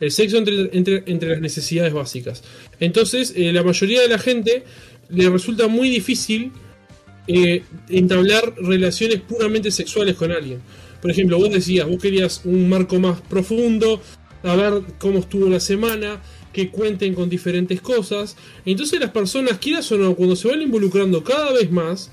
El 0.00 0.10
sexo 0.10 0.38
entre, 0.38 0.76
entre, 0.76 1.04
entre 1.06 1.28
las 1.30 1.40
necesidades 1.40 1.92
básicas. 1.92 2.42
Entonces, 2.80 3.32
eh, 3.36 3.52
la 3.52 3.62
mayoría 3.62 4.00
de 4.00 4.08
la 4.08 4.18
gente 4.18 4.64
le 5.10 5.30
resulta 5.30 5.68
muy 5.68 5.88
difícil 5.88 6.50
eh, 7.28 7.62
entablar 7.88 8.54
relaciones 8.56 9.20
puramente 9.20 9.70
sexuales 9.70 10.16
con 10.16 10.32
alguien. 10.32 10.60
Por 11.00 11.12
ejemplo, 11.12 11.38
vos 11.38 11.50
decías, 11.50 11.86
vos 11.86 12.02
querías 12.02 12.40
un 12.44 12.68
marco 12.68 12.98
más 12.98 13.20
profundo, 13.20 14.02
a 14.42 14.56
ver 14.56 14.82
cómo 14.98 15.20
estuvo 15.20 15.48
la 15.48 15.60
semana, 15.60 16.20
que 16.58 16.70
cuenten 16.70 17.14
con 17.14 17.28
diferentes 17.28 17.80
cosas. 17.80 18.36
Entonces 18.64 18.98
las 18.98 19.10
personas, 19.10 19.58
quieras 19.58 19.92
o 19.92 19.96
no, 19.96 20.16
cuando 20.16 20.34
se 20.34 20.48
van 20.48 20.60
involucrando 20.60 21.22
cada 21.22 21.52
vez 21.52 21.70
más, 21.70 22.10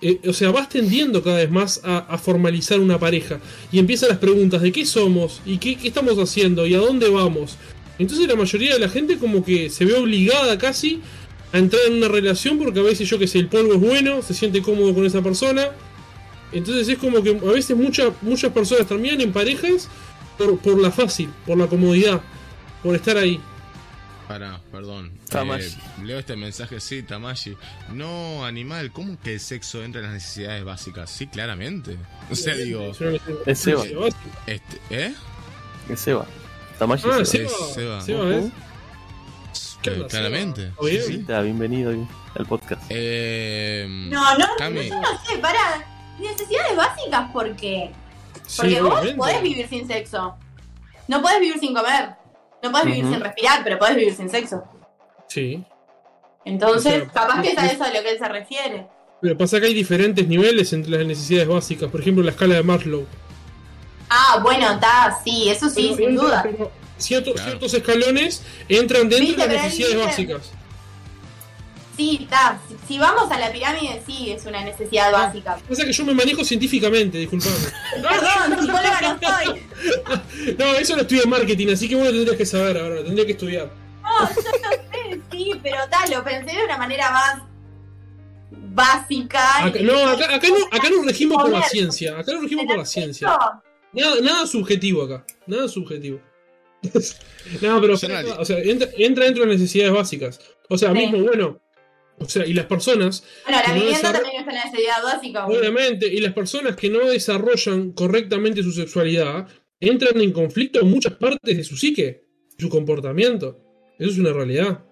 eh, 0.00 0.20
o 0.28 0.32
sea, 0.32 0.52
vas 0.52 0.68
tendiendo 0.68 1.24
cada 1.24 1.38
vez 1.38 1.50
más 1.50 1.80
a, 1.82 2.16
formalizar 2.18 2.78
una 2.78 3.00
pareja. 3.00 3.40
Y 3.72 3.80
empiezan 3.80 4.10
las 4.10 4.18
preguntas 4.18 4.62
de 4.62 4.70
qué 4.70 4.86
somos, 4.86 5.42
y 5.44 5.58
qué, 5.58 5.74
qué 5.74 5.88
estamos 5.88 6.16
haciendo, 6.18 6.68
y 6.68 6.74
a 6.74 6.78
dónde 6.78 7.08
vamos. 7.08 7.56
Entonces 7.98 8.28
la 8.28 8.36
mayoría 8.36 8.74
de 8.74 8.78
la 8.78 8.88
gente 8.88 9.18
como 9.18 9.44
que 9.44 9.68
se 9.70 9.84
ve 9.84 9.94
obligada 9.94 10.56
casi 10.56 11.00
a 11.52 11.58
entrar 11.58 11.82
en 11.88 11.94
una 11.94 12.06
relación 12.06 12.56
porque 12.56 12.78
a 12.78 12.84
veces 12.84 13.08
yo 13.08 13.18
que 13.18 13.26
sé, 13.26 13.40
el 13.40 13.48
polvo 13.48 13.74
es 13.74 13.80
bueno, 13.80 14.22
se 14.22 14.34
siente 14.34 14.62
cómodo 14.62 14.94
con 14.94 15.04
esa 15.04 15.20
persona. 15.20 15.70
Entonces 16.52 16.88
es 16.88 16.96
como 16.96 17.24
que 17.24 17.30
a 17.30 17.52
veces 17.52 17.76
muchas 17.76 18.12
muchas 18.22 18.52
personas 18.52 18.86
terminan 18.86 19.20
en 19.20 19.32
parejas 19.32 19.88
por, 20.38 20.58
por 20.58 20.80
la 20.80 20.92
fácil, 20.92 21.28
por 21.44 21.58
la 21.58 21.66
comodidad, 21.66 22.20
por 22.84 22.94
estar 22.94 23.16
ahí. 23.16 23.40
Para, 24.30 24.60
perdón. 24.70 25.10
Tamashi. 25.28 25.64
Eh, 25.66 26.04
leo 26.04 26.20
este 26.20 26.36
mensaje, 26.36 26.78
sí, 26.78 27.02
Tamashi. 27.02 27.56
No, 27.92 28.44
animal, 28.44 28.92
¿cómo 28.92 29.18
que 29.20 29.32
el 29.34 29.40
sexo 29.40 29.82
entra 29.82 30.00
en 30.02 30.04
las 30.06 30.14
necesidades 30.14 30.62
básicas? 30.62 31.10
Sí, 31.10 31.26
claramente. 31.26 31.96
O 32.30 32.36
sea, 32.36 32.54
digo, 32.54 32.92
Es 32.92 33.00
Es 33.44 33.58
Seba. 33.58 33.82
este, 34.46 34.78
¿eh? 34.90 35.12
Es 35.88 35.98
Seba. 35.98 36.26
Tamashi 36.78 37.08
Ah, 37.10 37.18
es 37.22 37.28
Seba. 37.28 37.48
Seba. 37.48 37.74
Seba. 37.74 38.02
Seba, 38.02 38.30
¿eh? 38.30 38.38
Ujú. 38.38 38.52
¿Qué 39.82 39.90
Eh, 39.90 39.94
onda, 39.94 40.06
claramente. 40.06 40.72
Sí, 40.80 41.24
bienvenido 41.26 41.90
al 42.38 42.46
podcast. 42.46 42.82
Eh, 42.88 43.84
No, 44.12 44.38
no, 44.38 44.46
Cami. 44.58 44.90
yo 44.90 45.00
no 45.00 45.08
sé, 45.26 45.38
para. 45.38 45.84
Necesidades 46.20 46.76
básicas, 46.76 47.32
¿por 47.32 47.56
qué? 47.56 47.90
sí, 48.46 48.58
Porque 48.58 48.80
vos 48.80 48.92
obviamente. 48.92 49.16
podés 49.16 49.42
vivir 49.42 49.68
sin 49.68 49.88
sexo. 49.88 50.36
No 51.08 51.20
podés 51.20 51.40
vivir 51.40 51.58
sin 51.58 51.74
comer. 51.74 52.10
No 52.62 52.70
podés 52.70 52.86
vivir 52.86 53.04
sin 53.06 53.20
respirar, 53.20 53.64
pero 53.64 53.78
podés 53.78 53.96
vivir 53.96 54.14
sin 54.14 54.28
sexo. 54.30 54.62
Sí. 55.28 55.64
Entonces, 56.44 57.02
O 57.02 57.04
sea, 57.04 57.12
capaz 57.12 57.42
que 57.42 57.52
es 57.52 57.58
a 57.58 57.66
es- 57.66 57.72
eso 57.74 57.84
a 57.84 57.88
lo 57.92 58.02
que 58.02 58.10
él 58.10 58.18
se 58.18 58.28
refiere. 58.28 58.86
Pero 59.20 59.36
pasa 59.36 59.60
que 59.60 59.66
hay 59.66 59.74
diferentes 59.74 60.26
niveles 60.26 60.72
entre 60.72 60.90
las 60.92 61.06
necesidades 61.06 61.48
básicas. 61.48 61.90
Por 61.90 62.00
ejemplo, 62.00 62.22
la 62.24 62.30
escala 62.30 62.54
de 62.54 62.62
Maslow. 62.62 63.06
Ah, 64.08 64.40
bueno, 64.42 64.72
está, 64.72 65.18
sí, 65.22 65.48
eso 65.48 65.68
sí, 65.68 65.94
Pero 65.94 65.96
sin 65.96 66.08
entra- 66.10 66.24
duda. 66.26 66.42
pero 66.42 66.70
cierto- 66.98 67.32
Claro. 67.34 67.48
Ciertos 67.50 67.74
escalones 67.74 68.42
entran 68.68 69.08
dentro 69.08 69.26
Viste, 69.26 69.42
de 69.48 69.54
las 69.54 69.64
necesidades 69.64 69.94
dice- 69.96 70.06
básicas. 70.06 70.52
Sí, 72.00 72.18
está. 72.22 72.58
Si, 72.66 72.76
si 72.88 72.98
vamos 72.98 73.30
a 73.30 73.38
la 73.38 73.52
pirámide, 73.52 74.00
sí, 74.06 74.30
es 74.30 74.46
una 74.46 74.64
necesidad 74.64 75.12
básica. 75.12 75.58
Pasa 75.68 75.84
que 75.84 75.92
yo 75.92 76.02
me 76.06 76.14
manejo 76.14 76.42
científicamente, 76.42 77.18
disculpame. 77.18 77.54
Perdón, 78.02 78.58
psicóloga 78.58 79.00
no 79.02 79.18
soy. 79.20 79.62
No, 80.58 80.64
eso 80.76 80.96
lo 80.96 81.02
estudié 81.02 81.24
en 81.24 81.28
marketing, 81.28 81.68
así 81.74 81.88
que 81.90 81.96
vos 81.96 82.06
lo 82.06 82.10
tendrías 82.12 82.36
que 82.38 82.46
saber 82.46 82.78
ahora, 82.78 82.94
lo 82.96 83.04
tendría 83.04 83.26
que 83.26 83.32
estudiar. 83.32 83.70
No, 84.02 84.28
yo 84.30 84.34
no 84.34 84.70
sé, 85.12 85.20
sí, 85.30 85.50
pero 85.62 85.76
tal, 85.90 86.10
lo 86.10 86.24
pensé 86.24 86.56
de 86.56 86.64
una 86.64 86.78
manera 86.78 87.10
más 87.10 87.42
básica. 88.50 89.66
Acá, 89.66 89.78
y- 89.78 89.82
no, 89.82 90.06
acá, 90.08 90.34
acá 90.34 90.48
no, 90.48 90.56
acá 90.70 90.88
nos 90.90 91.04
regimos 91.04 91.36
por 91.42 91.50
la 91.50 91.62
ciencia, 91.64 92.18
acá 92.18 92.32
nos 92.32 92.42
regimos 92.44 92.64
por 92.64 92.78
la 92.78 92.86
ciencia. 92.86 93.28
Nada, 93.92 94.14
nada 94.22 94.46
subjetivo 94.46 95.02
acá, 95.02 95.24
nada 95.46 95.68
subjetivo. 95.68 96.18
no, 97.60 97.80
pero 97.80 97.92
o 97.92 97.96
sea, 97.98 98.58
entra, 98.60 98.88
entra 98.96 99.24
dentro 99.26 99.44
de 99.44 99.50
las 99.50 99.60
necesidades 99.60 99.92
básicas. 99.92 100.40
O 100.70 100.78
sea, 100.78 100.92
Sí. 100.92 100.98
mismo, 100.98 101.18
bueno, 101.24 101.60
o 102.20 102.28
sea, 102.28 102.46
y 102.46 102.52
las 102.52 102.66
personas, 102.66 103.24
Bueno, 103.44 103.60
la 103.66 103.74
no 103.74 103.80
vivienda 103.80 104.12
también 104.12 104.36
es 104.36 104.42
una 104.46 104.64
necesidad 104.64 105.02
básica. 105.02 105.46
obviamente, 105.46 106.06
y 106.06 106.20
las 106.20 106.32
personas 106.34 106.76
que 106.76 106.88
no 106.90 107.08
desarrollan 107.08 107.92
correctamente 107.92 108.62
su 108.62 108.72
sexualidad, 108.72 109.48
entran 109.80 110.20
en 110.20 110.32
conflicto 110.32 110.80
en 110.80 110.90
muchas 110.90 111.14
partes 111.14 111.56
de 111.56 111.64
su 111.64 111.76
psique, 111.76 112.24
su 112.58 112.68
comportamiento. 112.68 113.58
Eso 113.98 114.10
es 114.10 114.18
una 114.18 114.32
realidad. 114.32 114.84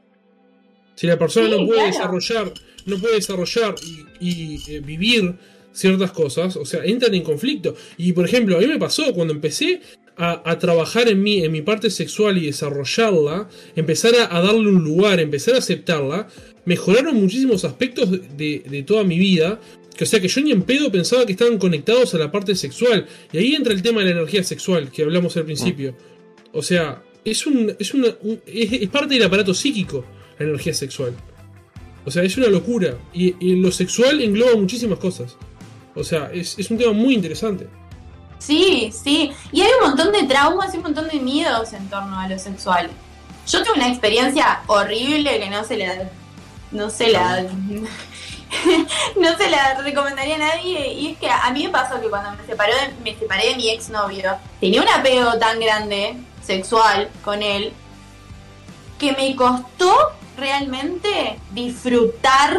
Si 0.95 1.07
la 1.07 1.19
persona 1.19 1.47
Sí, 1.49 1.53
no 1.53 1.67
puede 1.67 1.79
claro. 1.91 1.93
desarrollar, 2.17 2.53
no 2.87 2.99
puede 2.99 3.15
desarrollar 3.17 3.75
y, 4.21 4.55
y, 4.57 4.61
eh, 4.75 4.81
vivir 4.81 5.35
ciertas 5.73 6.11
cosas, 6.11 6.57
o 6.57 6.65
sea, 6.65 6.83
entran 6.85 7.15
en 7.15 7.23
conflicto. 7.23 7.77
Y 7.99 8.13
por 8.13 8.25
ejemplo, 8.25 8.57
a 8.57 8.61
mí 8.61 8.67
me 8.67 8.79
pasó 8.79 9.13
cuando 9.15 9.33
empecé 9.35 9.81
a, 10.19 10.59
trabajar 10.59 11.09
en 11.09 11.23
mí, 11.23 11.45
en 11.45 11.53
mi 11.53 11.63
parte 11.63 11.91
sexual 11.91 12.39
y 12.39 12.47
desarrollarla, 12.47 13.49
empezar 13.77 14.15
a, 14.29 14.41
darle 14.41 14.69
un 14.69 14.83
lugar, 14.83 15.21
empezar 15.21 15.55
a 15.55 15.59
aceptarla, 15.59 16.27
mejoraron 16.65 17.15
muchísimos 17.15 17.65
aspectos 17.65 18.11
de, 18.11 18.85
toda 18.87 19.05
mi 19.05 19.17
vida. 19.19 19.61
Que, 19.97 20.05
o 20.05 20.07
sea 20.07 20.21
que 20.21 20.29
yo 20.29 20.41
ni 20.41 20.51
en 20.51 20.63
pedo 20.63 20.91
pensaba 20.91 21.25
que 21.25 21.33
estaban 21.33 21.59
conectados 21.59 22.15
a 22.15 22.19
la 22.19 22.33
parte 22.33 22.57
sexual. 22.57 23.07
Y 23.33 23.39
ahí 23.39 23.55
entra 23.55 23.73
el 23.73 23.81
tema 23.81 24.01
de 24.01 24.07
la 24.07 24.13
energía 24.13 24.43
sexual 24.43 24.91
que 24.91 25.03
hablamos 25.03 25.37
al 25.37 25.45
principio. 25.45 25.97
O 26.53 26.63
sea, 26.63 27.03
es 27.25 27.47
un, 27.47 27.75
es, 27.79 27.95
una, 27.95 28.09
un- 28.23 28.41
es, 28.47 28.73
es 28.73 28.89
parte 28.89 29.15
del 29.15 29.23
aparato 29.23 29.55
psíquico 29.55 30.05
la 30.39 30.47
energía 30.47 30.75
sexual. 30.75 31.15
O 32.05 32.11
sea, 32.11 32.25
es 32.25 32.37
una 32.37 32.49
locura. 32.49 32.99
Y, 33.15 33.35
y 33.39 33.55
lo 33.57 33.71
sexual 33.71 34.21
engloba 34.21 34.57
muchísimas 34.57 34.99
cosas. 34.99 35.37
O 35.95 36.03
sea, 36.03 36.31
es, 36.33 36.59
es 36.59 36.71
un 36.71 36.79
tema 36.79 36.93
muy 36.93 37.15
interesante. 37.15 37.67
Sí, 38.39 38.93
sí. 38.93 39.33
Y 39.53 39.63
hay 39.63 39.71
un 39.81 39.89
montón 39.89 40.13
de 40.13 40.23
traumas 40.25 40.73
y 40.73 40.77
un 40.79 40.85
montón 40.85 41.09
de 41.09 41.19
miedos 41.21 41.73
en 41.73 41.89
torno 41.91 42.19
a 42.19 42.29
lo 42.29 42.39
sexual. 42.39 42.91
Yo 43.47 43.63
tuve 43.63 43.75
una 43.75 43.89
experiencia 43.89 44.61
horrible 44.67 45.39
que 45.41 45.51
no 45.51 45.65
se 45.65 45.77
la. 45.79 45.95
No 46.71 46.91
se 46.91 47.09
la. 47.11 47.43
no 49.21 49.37
se 49.37 49.51
la 49.51 49.75
recomendaría 49.83 50.37
a 50.37 50.39
nadie. 50.39 50.93
Y 50.95 51.13
es 51.13 51.19
que 51.19 51.29
a 51.31 51.51
mí 51.53 51.65
me 51.65 51.71
pasó 51.71 52.01
que 52.01 52.09
cuando 52.09 52.31
me, 52.33 52.45
separó 52.47 52.73
de- 52.75 52.95
me 53.11 53.19
separé 53.19 53.51
de 53.51 53.57
mi 53.57 53.69
exnovio, 53.71 54.37
tenía 54.61 54.83
un 54.83 54.89
apego 54.89 55.39
tan 55.39 55.59
grande 55.61 56.17
sexual 56.43 57.09
con 57.25 57.43
él 57.43 57.73
que 58.99 59.13
me 59.13 59.35
costó 59.37 59.95
realmente 60.37 61.39
disfrutar 61.53 62.57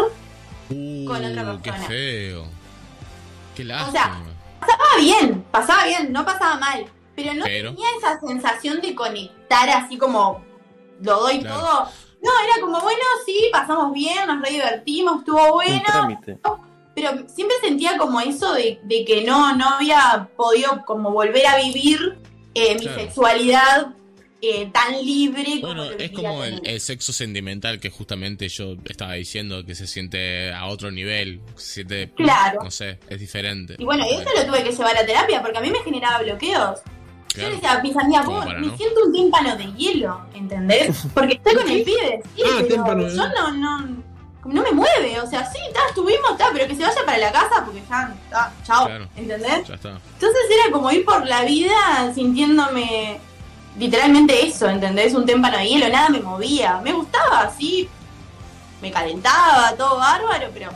Uh, 0.72 1.04
con 1.08 1.26
otra 1.26 1.58
qué 1.64 1.72
persona. 1.72 1.88
feo. 1.88 2.46
Qué 3.56 3.64
lástima. 3.64 3.92
sea, 3.92 4.22
pasaba 4.60 4.96
bien, 5.00 5.46
pasaba 5.52 5.86
bien, 5.86 6.12
no 6.12 6.26
pasaba 6.26 6.58
mal, 6.58 6.86
pero 7.16 7.34
no 7.34 7.44
Pero- 7.46 7.72
tenía 7.74 7.88
esa 7.98 8.20
sensación 8.20 8.82
de 8.82 8.96
conectar 8.96 9.70
así 9.70 9.98
como 9.98 10.42
lo 11.02 11.20
doy 11.22 11.40
Claro. 11.40 11.60
todo. 11.60 11.90
No, 12.22 12.32
era 12.44 12.60
como, 12.62 12.82
bueno, 12.82 13.00
sí, 13.26 13.50
pasamos 13.52 13.94
bien, 13.94 14.28
nos 14.28 14.42
re 14.42 14.52
divertimos, 14.52 15.20
estuvo 15.20 15.54
bueno, 15.54 15.84
pero 16.94 17.12
siempre 17.30 17.56
sentía 17.62 17.98
como 17.98 18.20
eso 18.20 18.54
de, 18.54 18.82
de 18.84 19.06
que 19.06 19.24
no, 19.24 19.56
no 19.56 19.70
había 19.76 20.28
podido 20.36 20.84
como 20.86 21.12
volver 21.12 21.48
a 21.48 21.56
vivir 21.58 22.20
eh, 22.56 22.74
mi 22.76 22.82
Claro. 22.82 23.00
sexualidad 23.00 23.94
eh, 24.42 24.70
tan 24.72 24.94
libre 25.04 25.60
como 25.62 25.74
Bueno, 25.76 25.92
es 25.92 26.12
como 26.12 26.44
el, 26.46 26.80
sexo 26.82 27.12
sentimental 27.12 27.80
que 27.80 27.90
justamente 27.90 28.48
yo 28.48 28.76
estaba 28.86 29.14
diciendo 29.14 29.66
que 29.66 29.76
se 29.76 29.86
siente 29.88 30.52
a 30.54 30.68
otro 30.68 30.92
nivel, 30.92 31.42
se 31.56 31.74
siente, 31.74 32.12
Claro. 32.16 32.62
no 32.64 32.72
sé, 32.72 33.00
es 33.10 33.20
diferente. 33.20 33.76
Y 33.78 33.84
bueno, 33.84 34.06
eso 34.06 34.24
lo 34.36 34.46
tuve 34.46 34.64
que 34.64 34.72
llevar 34.72 34.96
a 34.98 35.06
terapia 35.06 35.42
porque 35.42 35.58
a 35.58 35.62
mí 35.62 35.70
me 35.72 35.80
generaba 35.80 36.24
bloqueos. 36.24 36.80
Yo 36.80 37.36
Claro. 37.36 37.50
le 37.50 37.56
decía 37.56 37.72
a 37.74 37.82
mis 37.84 37.96
amigas, 37.98 38.26
Como 38.26 38.38
"Vos, 38.38 38.46
para 38.46 38.60
me 38.60 38.68
no". 38.68 38.78
siento 38.78 39.02
un 39.06 39.14
tímpano 39.14 39.56
de 39.58 39.66
hielo, 39.74 40.22
¿entendés? 40.34 40.96
Porque 41.14 41.34
estoy 41.34 41.56
con 41.56 41.70
el 41.70 41.84
pibe, 41.84 42.22
sí, 42.36 42.42
Ah, 42.46 42.60
pero 42.68 43.02
yo 43.02 43.08
hielo. 43.08 43.28
no, 43.36 43.52
no, 43.52 44.04
no 44.46 44.64
me 44.64 44.72
mueve, 44.72 45.20
o 45.22 45.28
sea, 45.30 45.46
sí, 45.52 45.60
está, 45.68 45.82
estuvimos, 45.90 46.32
está, 46.32 46.50
pero 46.54 46.66
que 46.68 46.76
se 46.76 46.82
vaya 46.82 47.06
para 47.06 47.18
la 47.20 47.32
casa 47.32 47.64
porque 47.66 47.84
ya, 47.88 48.16
está, 48.24 48.54
chao, 48.66 48.86
Claro. 48.88 49.08
¿entendés? 49.16 49.68
Ya 49.68 49.76
está. 49.76 50.00
Entonces 50.14 50.42
era 50.64 50.72
como 50.72 50.90
ir 50.92 51.06
por 51.06 51.28
la 51.28 51.44
vida 51.44 52.12
sintiéndome 52.16 53.20
literalmente 53.78 54.46
eso, 54.46 54.68
¿entendés? 54.68 55.14
Un 55.14 55.26
témpano 55.26 55.58
de 55.58 55.68
hielo, 55.68 55.90
nada 55.90 56.10
me 56.10 56.20
movía, 56.20 56.80
me 56.84 56.94
gustaba, 56.94 57.52
sí, 57.58 57.90
me 58.82 58.92
calentaba, 58.92 59.74
todo 59.78 59.98
bárbaro, 59.98 60.50
pero 60.54 60.70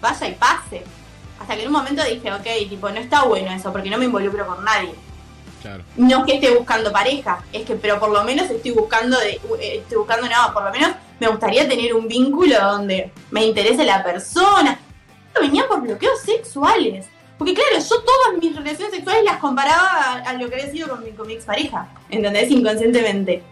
vaya 0.00 0.28
y 0.28 0.34
pase. 0.34 0.84
Hasta 1.40 1.56
que 1.56 1.62
en 1.62 1.68
un 1.68 1.74
momento 1.74 2.04
dije, 2.04 2.32
ok, 2.32 2.68
tipo, 2.68 2.90
no 2.90 3.00
está 3.00 3.24
bueno 3.24 3.50
eso, 3.50 3.72
porque 3.72 3.90
no 3.90 3.98
me 3.98 4.04
involucro 4.04 4.46
con 4.46 4.64
nadie. 4.64 4.94
Claro. 5.62 5.84
No 5.96 6.20
es 6.20 6.24
que 6.24 6.34
esté 6.34 6.54
buscando 6.54 6.92
pareja, 6.92 7.42
es 7.52 7.64
que, 7.64 7.74
pero 7.74 7.98
por 7.98 8.10
lo 8.10 8.24
menos 8.24 8.50
estoy 8.50 8.70
buscando, 8.72 9.18
de, 9.18 9.32
eh, 9.60 9.78
estoy 9.78 9.98
buscando, 9.98 10.26
no, 10.28 10.54
por 10.54 10.64
lo 10.64 10.70
menos 10.70 10.92
me 11.18 11.28
gustaría 11.28 11.68
tener 11.68 11.94
un 11.94 12.08
vínculo 12.08 12.58
donde 12.58 13.12
me 13.30 13.44
interese 13.44 13.84
la 13.84 14.02
persona. 14.02 14.78
Venía 15.38 15.66
por 15.68 15.80
bloqueos 15.80 16.20
sexuales. 16.20 17.06
Porque 17.40 17.54
claro, 17.54 17.78
yo 17.78 18.02
todas 18.02 18.38
mis 18.38 18.54
relaciones 18.54 18.94
sexuales 18.94 19.24
las 19.24 19.38
comparaba 19.38 19.88
a, 19.88 20.12
a 20.18 20.32
lo 20.34 20.46
que 20.50 20.56
había 20.56 20.70
sido 20.70 20.90
con 20.90 21.02
mi, 21.02 21.12
con 21.12 21.26
mi 21.26 21.32
expareja, 21.32 21.88
¿entendés? 22.10 22.50
Inconscientemente. 22.50 23.42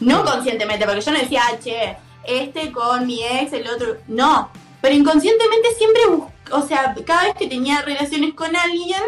No 0.00 0.26
conscientemente, 0.26 0.84
porque 0.84 1.00
yo 1.00 1.10
no 1.12 1.18
decía, 1.20 1.40
"Ah, 1.48 1.58
che, 1.58 1.96
este 2.24 2.70
con 2.70 3.06
mi 3.06 3.24
ex, 3.24 3.54
el 3.54 3.66
otro. 3.66 3.96
No. 4.08 4.50
Pero 4.82 4.94
inconscientemente 4.94 5.70
siempre 5.78 6.02
buscaba, 6.06 6.62
o 6.62 6.66
sea, 6.66 6.94
cada 7.06 7.24
vez 7.24 7.34
que 7.34 7.46
tenía 7.46 7.80
relaciones 7.80 8.34
con 8.34 8.54
alguien, 8.54 9.00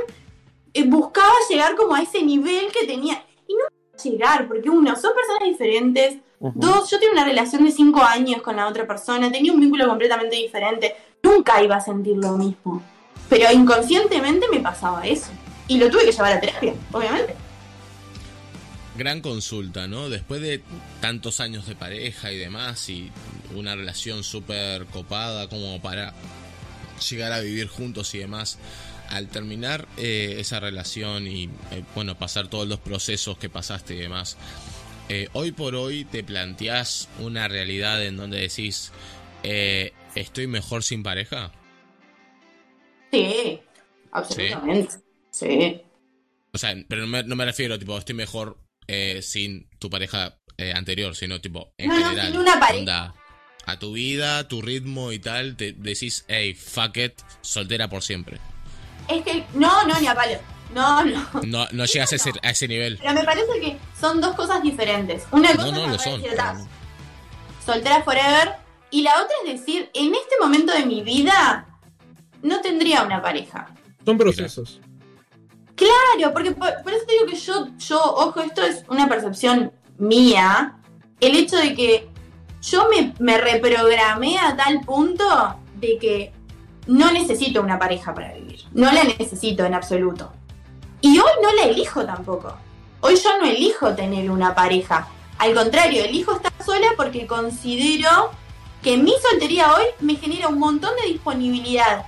eh, 0.72 0.84
buscaba 0.86 1.34
llegar 1.50 1.76
como 1.76 1.94
a 1.94 2.00
ese 2.00 2.22
nivel 2.22 2.72
que 2.72 2.86
tenía. 2.86 3.22
Y 3.46 3.52
no 3.52 3.64
llegar, 4.02 4.48
porque 4.48 4.70
uno, 4.70 4.96
son 4.96 5.12
personas 5.14 5.42
diferentes. 5.44 6.16
Dos, 6.40 6.90
yo 6.90 6.98
tenía 6.98 7.12
una 7.12 7.24
relación 7.26 7.64
de 7.64 7.70
cinco 7.70 8.02
años 8.02 8.40
con 8.40 8.56
la 8.56 8.66
otra 8.66 8.86
persona, 8.86 9.30
tenía 9.30 9.52
un 9.52 9.60
vínculo 9.60 9.86
completamente 9.86 10.36
diferente. 10.36 10.96
Nunca 11.22 11.62
iba 11.62 11.76
a 11.76 11.80
sentir 11.80 12.16
lo 12.16 12.32
mismo. 12.32 12.82
Pero 13.32 13.50
inconscientemente 13.50 14.46
me 14.52 14.60
pasaba 14.60 15.06
eso. 15.06 15.30
Y 15.66 15.78
lo 15.78 15.88
tuve 15.88 16.04
que 16.04 16.12
llevar 16.12 16.34
a 16.34 16.40
terapia, 16.40 16.74
obviamente. 16.92 17.34
Gran 18.98 19.22
consulta, 19.22 19.86
¿no? 19.88 20.10
Después 20.10 20.42
de 20.42 20.62
tantos 21.00 21.40
años 21.40 21.66
de 21.66 21.74
pareja 21.74 22.30
y 22.30 22.36
demás 22.36 22.90
y 22.90 23.10
una 23.54 23.74
relación 23.74 24.22
súper 24.22 24.84
copada 24.84 25.48
como 25.48 25.80
para 25.80 26.12
llegar 27.08 27.32
a 27.32 27.40
vivir 27.40 27.68
juntos 27.68 28.14
y 28.14 28.18
demás, 28.18 28.58
al 29.08 29.28
terminar 29.28 29.88
eh, 29.96 30.36
esa 30.38 30.60
relación 30.60 31.26
y, 31.26 31.44
eh, 31.44 31.84
bueno, 31.94 32.18
pasar 32.18 32.48
todos 32.48 32.68
los 32.68 32.80
procesos 32.80 33.38
que 33.38 33.48
pasaste 33.48 33.94
y 33.94 33.98
demás, 33.98 34.36
eh, 35.08 35.30
hoy 35.32 35.52
por 35.52 35.74
hoy 35.74 36.04
te 36.04 36.22
planteás 36.22 37.08
una 37.18 37.48
realidad 37.48 38.04
en 38.04 38.18
donde 38.18 38.40
decís, 38.40 38.92
¿estoy 40.14 40.46
mejor 40.48 40.84
sin 40.84 41.02
pareja? 41.02 41.50
Sí, 43.12 43.60
absolutamente. 44.10 44.94
Sí. 45.30 45.82
O 46.52 46.58
sea, 46.58 46.74
pero 46.88 47.02
no 47.02 47.08
me, 47.08 47.22
no 47.22 47.36
me 47.36 47.44
refiero, 47.44 47.78
tipo, 47.78 47.96
estoy 47.96 48.14
mejor 48.14 48.58
eh, 48.86 49.20
sin 49.22 49.68
tu 49.78 49.88
pareja 49.90 50.38
eh, 50.58 50.72
anterior, 50.74 51.14
sino 51.16 51.40
tipo 51.40 51.72
en 51.78 51.88
No, 51.88 51.98
no, 51.98 52.08
general. 52.08 52.30
sin 52.32 52.40
una 52.40 52.58
pareja. 52.60 52.78
onda, 52.80 53.14
a 53.66 53.78
tu 53.78 53.92
vida, 53.92 54.48
tu 54.48 54.60
ritmo 54.60 55.12
y 55.12 55.18
tal, 55.18 55.56
te 55.56 55.72
decís, 55.72 56.24
hey, 56.28 56.54
fuck 56.54 56.96
it, 56.96 57.14
soltera 57.40 57.88
por 57.88 58.02
siempre. 58.02 58.38
Es 59.08 59.22
que, 59.24 59.44
no, 59.54 59.84
no, 59.86 60.00
ni 60.00 60.06
a 60.06 60.14
palo. 60.14 60.38
No, 60.74 61.04
no. 61.04 61.28
No, 61.46 61.66
no 61.70 61.84
llegas 61.84 62.12
a 62.12 62.16
ese, 62.16 62.32
a 62.42 62.50
ese 62.50 62.66
nivel. 62.66 62.98
Pero 62.98 63.12
me 63.14 63.24
parece 63.24 63.60
que 63.60 63.76
son 64.00 64.20
dos 64.20 64.34
cosas 64.34 64.62
diferentes. 64.62 65.24
Una 65.30 65.54
cosa 65.54 65.70
No, 65.70 65.72
no 65.72 65.84
es 65.86 65.92
lo 65.92 65.98
son. 65.98 66.22
decir, 66.22 66.36
"Tas, 66.36 66.64
soltera 67.64 68.02
forever. 68.02 68.52
Y 68.90 69.02
la 69.02 69.12
otra 69.22 69.34
es 69.46 69.60
decir, 69.60 69.90
en 69.94 70.14
este 70.14 70.34
momento 70.40 70.72
de 70.72 70.84
mi 70.86 71.02
vida 71.02 71.66
no 72.42 72.60
tendría 72.60 73.02
una 73.02 73.22
pareja. 73.22 73.68
Son 74.04 74.18
procesos. 74.18 74.80
Claro, 75.74 76.32
porque 76.32 76.52
por, 76.52 76.82
por 76.82 76.92
eso 76.92 77.06
te 77.06 77.12
digo 77.14 77.26
que 77.26 77.36
yo, 77.36 77.68
yo, 77.78 78.00
ojo, 78.00 78.40
esto 78.40 78.62
es 78.62 78.84
una 78.88 79.08
percepción 79.08 79.72
mía. 79.98 80.76
El 81.20 81.36
hecho 81.36 81.56
de 81.56 81.74
que 81.74 82.08
yo 82.60 82.88
me, 82.88 83.14
me 83.18 83.38
reprogramé 83.38 84.38
a 84.38 84.56
tal 84.56 84.80
punto 84.80 85.24
de 85.76 85.98
que 85.98 86.32
no 86.86 87.12
necesito 87.12 87.60
una 87.60 87.78
pareja 87.78 88.14
para 88.14 88.34
vivir. 88.34 88.60
No 88.72 88.90
la 88.92 89.04
necesito 89.04 89.64
en 89.64 89.74
absoluto. 89.74 90.32
Y 91.00 91.18
hoy 91.18 91.30
no 91.42 91.52
la 91.52 91.64
elijo 91.64 92.04
tampoco. 92.04 92.56
Hoy 93.00 93.16
yo 93.16 93.36
no 93.38 93.46
elijo 93.46 93.94
tener 93.94 94.30
una 94.30 94.54
pareja. 94.54 95.08
Al 95.38 95.54
contrario, 95.54 96.04
elijo 96.04 96.36
estar 96.36 96.52
sola 96.64 96.88
porque 96.96 97.26
considero 97.26 98.30
que 98.82 98.96
mi 98.96 99.12
soltería 99.30 99.74
hoy 99.74 99.84
me 100.00 100.16
genera 100.16 100.48
un 100.48 100.58
montón 100.58 100.90
de 101.00 101.12
disponibilidad 101.12 102.06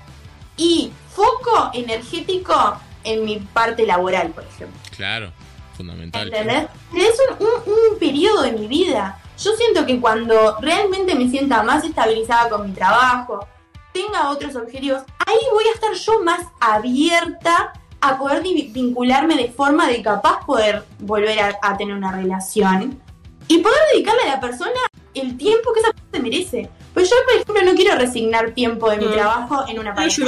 y 0.57 0.93
foco 1.15 1.71
energético 1.75 2.77
en 3.05 3.25
mi 3.25 3.39
parte 3.39 3.87
laboral, 3.87 4.29
por 4.31 4.45
ejemplo. 4.45 4.79
Claro, 4.97 5.33
fundamental. 5.77 6.27
¿Entendés? 6.29 6.69
Es 6.95 7.17
un, 7.39 7.47
un- 7.47 7.93
un 7.93 7.99
periodo 7.99 8.43
de 8.43 8.53
mi 8.53 8.67
vida. 8.67 9.21
Yo 9.43 9.53
siento 9.57 9.85
que 9.85 10.01
cuando 10.01 10.57
realmente 10.61 11.15
me 11.15 11.29
sienta 11.29 11.63
más 11.63 11.85
estabilizada 11.85 12.49
con 12.49 12.67
mi 12.69 12.73
trabajo, 12.73 13.47
tenga 13.93 14.31
otros 14.31 14.55
objetivos, 14.57 15.03
ahí 15.27 15.37
voy 15.53 15.65
a 15.69 15.73
estar 15.75 15.93
yo 15.93 16.23
más 16.23 16.41
abierta 16.61 17.73
a 18.01 18.19
poder 18.19 18.43
vincularme 18.43 19.35
de 19.37 19.49
forma 19.51 19.89
de 19.89 20.03
capaz 20.03 20.45
poder 20.45 20.85
volver 21.01 21.39
a, 21.41 21.59
a 21.63 21.77
tener 21.77 21.95
una 21.95 22.13
relación 22.13 23.01
y 23.49 23.59
poder 23.59 23.79
dedicarle 23.93 24.23
a 24.25 24.27
la 24.35 24.41
persona 24.41 24.81
el 25.15 25.37
tiempo 25.37 25.73
que 25.73 25.81
esa 25.81 25.91
persona 25.91 26.11
se 26.13 26.21
merece. 26.21 26.71
Pues 26.95 27.11
yo, 27.11 27.17
por 27.25 27.35
ejemplo, 27.35 27.73
no 27.73 27.77
quiero 27.77 27.99
resignar 27.99 28.53
tiempo 28.53 28.89
de 28.91 28.97
mi 28.99 29.07
Ah. 29.07 29.13
trabajo 29.13 29.65
en 29.69 29.79
una 29.81 29.95
pareja. 29.95 30.25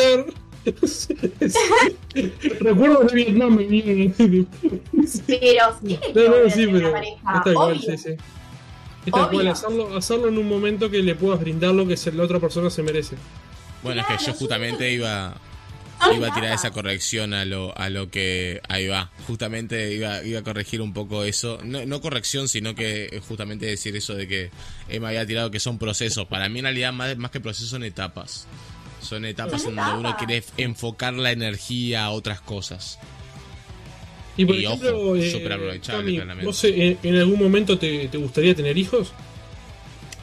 Recuerdo 2.60 3.00
de 3.04 3.14
Vietnam, 3.14 3.56
mi 3.56 4.12
Pero 4.16 4.46
sí 5.06 5.22
que 5.26 6.12
No, 6.14 6.42
no, 6.44 6.50
sí, 6.50 6.66
una 6.66 6.78
pero 6.78 6.92
pareja, 6.92 7.16
es 7.36 7.44
tal 7.44 7.54
cual, 7.54 7.70
obvio. 7.72 7.80
sí, 7.80 7.98
sí. 7.98 8.10
Es 9.06 9.12
tal 9.12 9.28
cual, 9.30 9.34
Obvio. 9.36 9.52
hacerlo, 9.52 9.96
hacerlo 9.96 10.28
en 10.28 10.38
un 10.38 10.48
momento 10.48 10.90
que 10.90 10.98
le 10.98 11.14
puedas 11.14 11.38
brindar 11.40 11.72
lo 11.74 11.86
que 11.86 11.96
la 12.12 12.24
otra 12.24 12.40
persona 12.40 12.68
se 12.70 12.82
merece. 12.82 13.16
Bueno, 13.82 14.00
es 14.00 14.06
que 14.08 14.24
yo 14.26 14.32
justamente 14.34 14.90
iba, 14.90 15.36
iba 16.14 16.28
a 16.28 16.34
tirar 16.34 16.52
esa 16.52 16.70
corrección 16.70 17.34
a 17.34 17.44
lo, 17.44 17.76
a 17.76 17.88
lo 17.90 18.10
que 18.10 18.60
ahí 18.68 18.86
va. 18.86 19.10
Justamente 19.26 19.92
iba, 19.92 20.22
iba 20.24 20.40
a 20.40 20.42
corregir 20.42 20.80
un 20.80 20.92
poco 20.92 21.24
eso. 21.24 21.58
No, 21.64 21.84
no 21.86 22.00
corrección, 22.00 22.48
sino 22.48 22.74
que 22.74 23.20
justamente 23.28 23.66
decir 23.66 23.96
eso 23.96 24.14
de 24.14 24.28
que 24.28 24.50
Emma 24.88 25.08
había 25.08 25.26
tirado 25.26 25.50
que 25.50 25.60
son 25.60 25.78
procesos. 25.78 26.26
Para 26.26 26.48
mí 26.48 26.58
en 26.60 26.64
realidad 26.66 26.92
más, 26.92 27.16
más 27.16 27.30
que 27.30 27.40
procesos 27.40 27.70
son 27.70 27.82
etapas. 27.82 28.46
Son 29.00 29.24
etapas 29.24 29.62
Son 29.62 29.70
en 29.72 29.76
donde 29.76 29.98
uno 30.00 30.16
quiere 30.16 30.42
enfocar 30.56 31.14
la 31.14 31.30
energía 31.32 32.04
a 32.04 32.10
otras 32.10 32.40
cosas. 32.40 32.98
Y 34.36 34.44
por 34.44 34.56
Y 34.56 34.66
ejemplo, 34.66 34.98
ojo, 35.00 35.16
eh, 35.16 35.30
súper 35.30 35.52
aprovechable, 35.52 36.02
Cami, 36.02 36.14
claramente. 36.16 36.46
¿vos 36.46 36.64
eh, 36.64 36.98
en, 37.02 37.14
en 37.14 37.20
algún 37.20 37.38
momento 37.38 37.78
te, 37.78 38.08
te 38.08 38.18
gustaría 38.18 38.54
tener 38.54 38.76
hijos? 38.76 39.12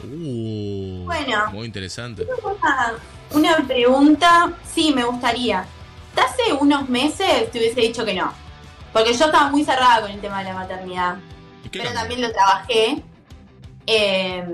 Uh, 0.04 1.04
Bueno. 1.04 1.50
muy 1.52 1.66
interesante. 1.66 2.26
Una, 2.42 2.94
una 3.32 3.66
pregunta, 3.66 4.52
sí, 4.72 4.92
me 4.94 5.04
gustaría. 5.04 5.64
Hace 6.16 6.52
unos 6.52 6.88
meses 6.88 7.50
te 7.50 7.58
hubiese 7.58 7.80
dicho 7.80 8.04
que 8.04 8.14
no. 8.14 8.32
Porque 8.92 9.12
yo 9.14 9.24
estaba 9.26 9.50
muy 9.50 9.64
cerrada 9.64 10.02
con 10.02 10.10
el 10.10 10.20
tema 10.20 10.38
de 10.38 10.44
la 10.44 10.54
maternidad. 10.54 11.16
¿Y 11.64 11.68
qué 11.68 11.80
Pero 11.80 11.84
cambió? 11.86 12.00
también 12.00 12.20
lo 12.22 12.32
trabajé. 12.32 13.02
eh, 13.86 14.44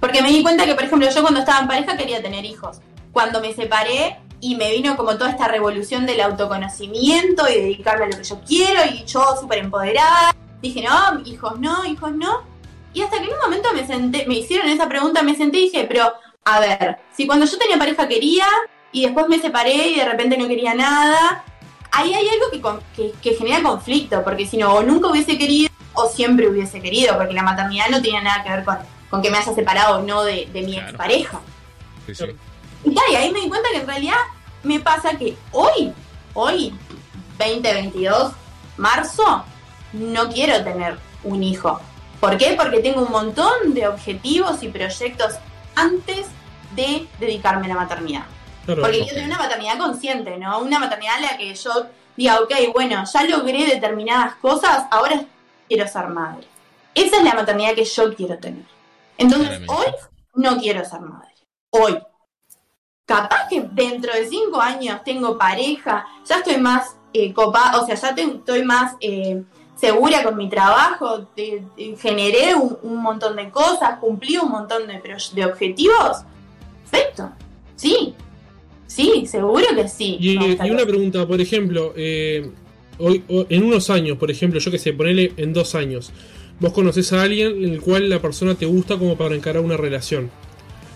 porque 0.00 0.20
me 0.22 0.28
di 0.30 0.42
cuenta 0.42 0.66
que, 0.66 0.74
por 0.74 0.84
ejemplo, 0.84 1.08
yo 1.08 1.22
cuando 1.22 1.40
estaba 1.40 1.60
en 1.60 1.68
pareja 1.68 1.96
quería 1.96 2.20
tener 2.22 2.44
hijos. 2.44 2.78
Cuando 3.12 3.40
me 3.40 3.54
separé 3.54 4.18
y 4.40 4.56
me 4.56 4.70
vino 4.72 4.96
como 4.96 5.16
toda 5.16 5.30
esta 5.30 5.48
revolución 5.48 6.04
del 6.04 6.20
autoconocimiento 6.20 7.48
y 7.48 7.54
dedicarme 7.54 8.06
a 8.06 8.08
lo 8.08 8.16
que 8.18 8.24
yo 8.24 8.40
quiero 8.46 8.80
y 8.84 9.04
yo 9.04 9.24
súper 9.40 9.58
empoderada, 9.58 10.34
dije, 10.60 10.82
no, 10.82 11.20
hijos 11.24 11.58
no, 11.60 11.84
hijos 11.86 12.12
no. 12.12 12.42
Y 12.94 13.02
hasta 13.02 13.18
que 13.18 13.24
en 13.24 13.32
un 13.34 13.38
momento 13.40 13.68
me 13.74 13.86
senté, 13.86 14.24
me 14.26 14.34
hicieron 14.36 14.68
esa 14.68 14.88
pregunta, 14.88 15.22
me 15.22 15.34
senté 15.34 15.58
y 15.58 15.64
dije, 15.64 15.84
pero, 15.86 16.14
a 16.44 16.60
ver, 16.60 16.98
si 17.14 17.26
cuando 17.26 17.44
yo 17.44 17.58
tenía 17.58 17.76
pareja 17.76 18.08
quería 18.08 18.46
y 18.92 19.02
después 19.02 19.28
me 19.28 19.38
separé 19.40 19.88
y 19.88 19.96
de 19.96 20.04
repente 20.04 20.38
no 20.38 20.46
quería 20.48 20.74
nada, 20.74 21.44
ahí 21.90 22.14
hay 22.14 22.28
algo 22.28 22.50
que, 22.52 23.02
que, 23.02 23.12
que 23.20 23.36
genera 23.36 23.62
conflicto, 23.62 24.22
porque 24.22 24.46
si 24.46 24.56
no, 24.56 24.72
o 24.74 24.82
nunca 24.82 25.08
hubiese 25.08 25.36
querido 25.36 25.70
o 25.92 26.08
siempre 26.08 26.48
hubiese 26.48 26.80
querido, 26.80 27.16
porque 27.16 27.34
la 27.34 27.42
maternidad 27.42 27.88
no 27.90 28.00
tenía 28.00 28.20
nada 28.22 28.42
que 28.44 28.50
ver 28.50 28.64
con, 28.64 28.78
con 29.10 29.22
que 29.22 29.30
me 29.30 29.38
haya 29.38 29.52
separado 29.54 29.98
o 29.98 30.02
no 30.02 30.22
de, 30.24 30.48
de 30.52 30.62
mi 30.62 30.74
Claro. 30.74 30.88
expareja. 30.88 31.40
Sí, 32.06 32.14
sí. 32.14 32.24
Y 32.84 33.14
ahí 33.16 33.32
me 33.32 33.40
di 33.40 33.48
cuenta 33.48 33.68
que 33.72 33.78
en 33.78 33.86
realidad 33.86 34.16
me 34.62 34.78
pasa 34.80 35.16
que 35.18 35.36
hoy, 35.52 35.92
hoy, 36.34 36.72
2022, 37.38 38.32
marzo, 38.76 39.44
no 39.92 40.28
quiero 40.28 40.62
tener 40.62 40.98
un 41.24 41.42
hijo. 41.42 41.80
¿Por 42.28 42.38
qué? 42.38 42.54
Porque 42.58 42.80
tengo 42.80 43.02
un 43.02 43.10
montón 43.12 43.74
de 43.74 43.86
objetivos 43.88 44.62
y 44.62 44.68
proyectos 44.68 45.34
antes 45.74 46.26
de 46.74 47.06
dedicarme 47.20 47.66
a 47.66 47.68
la 47.68 47.74
maternidad. 47.74 48.24
Claro. 48.64 48.82
Porque 48.82 48.98
quiero 49.00 49.14
tener 49.14 49.26
una 49.26 49.38
maternidad 49.38 49.78
consciente, 49.78 50.38
¿no? 50.38 50.58
Una 50.60 50.78
maternidad 50.78 51.16
en 51.16 51.22
la 51.22 51.36
que 51.36 51.54
yo 51.54 51.86
diga, 52.16 52.40
ok, 52.40 52.52
bueno, 52.72 53.04
ya 53.12 53.22
logré 53.24 53.66
determinadas 53.66 54.36
cosas, 54.36 54.86
ahora 54.90 55.22
quiero 55.68 55.86
ser 55.88 56.08
madre. 56.08 56.46
Esa 56.94 57.16
es 57.18 57.24
la 57.24 57.34
maternidad 57.34 57.74
que 57.74 57.84
yo 57.84 58.14
quiero 58.14 58.38
tener. 58.38 58.64
Entonces, 59.18 59.48
Claramente. 59.60 59.74
hoy 59.74 59.94
no 60.34 60.56
quiero 60.58 60.84
ser 60.84 61.00
madre. 61.00 61.34
Hoy. 61.70 61.98
Capaz 63.06 63.48
que 63.50 63.60
dentro 63.72 64.14
de 64.14 64.26
cinco 64.28 64.60
años 64.60 65.02
tengo 65.04 65.36
pareja, 65.36 66.06
ya 66.24 66.36
estoy 66.36 66.56
más 66.56 66.96
eh, 67.12 67.34
copada, 67.34 67.78
o 67.78 67.84
sea, 67.84 67.96
ya 67.96 68.14
te- 68.14 68.22
estoy 68.22 68.64
más 68.64 68.94
eh, 69.00 69.42
segura 69.86 70.22
con 70.22 70.36
mi 70.36 70.48
trabajo, 70.48 71.26
te- 71.34 71.62
generé 72.00 72.54
un, 72.54 72.76
un 72.82 72.96
montón 73.02 73.36
de 73.36 73.50
cosas, 73.50 73.98
cumplí 74.00 74.36
un 74.36 74.50
montón 74.50 74.86
de, 74.86 75.00
de 75.34 75.44
objetivos. 75.44 76.18
Perfecto. 76.90 77.30
Sí. 77.76 78.14
Sí, 78.86 79.26
seguro 79.26 79.64
que 79.74 79.88
sí. 79.88 80.16
Y, 80.20 80.36
una 80.70 80.84
pregunta, 80.86 81.26
por 81.26 81.40
ejemplo, 81.40 81.92
eh, 81.96 82.50
hoy, 82.98 83.24
en 83.48 83.64
unos 83.64 83.90
años, 83.90 84.18
por 84.18 84.30
ejemplo, 84.30 84.60
yo 84.60 84.70
que 84.70 84.78
sé, 84.78 84.92
ponele 84.92 85.32
en 85.36 85.52
dos 85.52 85.74
años, 85.74 86.12
vos 86.60 86.72
conoces 86.72 87.12
a 87.12 87.22
alguien 87.22 87.64
en 87.64 87.70
el 87.72 87.80
cual 87.80 88.08
la 88.08 88.20
persona 88.20 88.54
te 88.54 88.66
gusta 88.66 88.96
como 88.98 89.16
para 89.16 89.34
encarar 89.34 89.62
una 89.62 89.76
relación. 89.76 90.30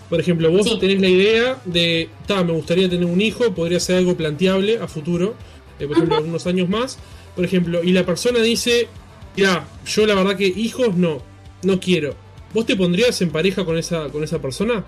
Por 0.09 0.19
ejemplo, 0.19 0.49
vos 0.51 0.65
Sí. 0.65 0.77
tenés 0.79 1.01
la 1.01 1.09
idea 1.09 1.57
de, 1.65 2.09
ta, 2.25 2.43
me 2.43 2.53
gustaría 2.53 2.89
tener 2.89 3.05
un 3.05 3.19
hijo, 3.21 3.53
podría 3.53 3.79
ser 3.79 3.97
algo 3.97 4.15
planteable 4.15 4.79
a 4.79 4.87
futuro, 4.87 5.35
eh, 5.79 5.85
por 5.87 5.97
ejemplo, 5.97 6.17
algunos 6.17 6.47
años 6.47 6.69
más, 6.69 6.97
por 7.39 7.45
ejemplo, 7.45 7.81
y 7.81 7.93
la 7.93 8.05
persona 8.05 8.39
dice, 8.39 8.89
mira, 9.37 9.63
yo 9.85 10.05
la 10.05 10.13
verdad 10.13 10.35
que 10.35 10.45
hijos 10.45 10.93
no, 10.97 11.19
no 11.63 11.79
quiero. 11.79 12.13
¿Vos 12.53 12.65
te 12.65 12.75
pondrías 12.75 13.21
en 13.21 13.31
pareja 13.31 13.63
con 13.63 13.77
esa, 13.77 14.09
con 14.09 14.25
esa 14.25 14.39
persona? 14.39 14.83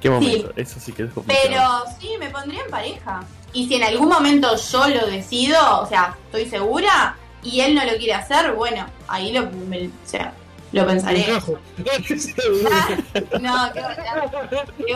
¿Qué 0.00 0.10
momento? 0.10 0.52
Eso 0.56 0.80
sí 0.80 0.90
que 0.92 1.04
es 1.04 1.12
complicado. 1.12 1.84
Pero 1.86 1.96
sí, 2.00 2.08
me 2.18 2.30
pondría 2.30 2.64
en 2.64 2.70
pareja. 2.72 3.20
Y 3.52 3.68
si 3.68 3.76
en 3.76 3.84
algún 3.84 4.08
momento 4.08 4.56
yo 4.56 4.88
lo 4.88 5.06
decido, 5.06 5.80
o 5.80 5.86
sea, 5.86 6.16
estoy 6.26 6.46
segura, 6.50 7.16
y 7.44 7.60
él 7.60 7.76
no 7.76 7.84
lo 7.84 7.92
quiere 7.92 8.14
hacer, 8.14 8.54
bueno, 8.54 8.86
ahí 9.06 9.32
lo, 9.32 9.48
me- 9.68 9.86
o 9.86 9.90
sea, 10.04 10.34
lo 10.72 10.84
pensaré. 10.84 11.26
No, 13.40 13.70
qué 13.72 13.82
qué. 14.84 14.90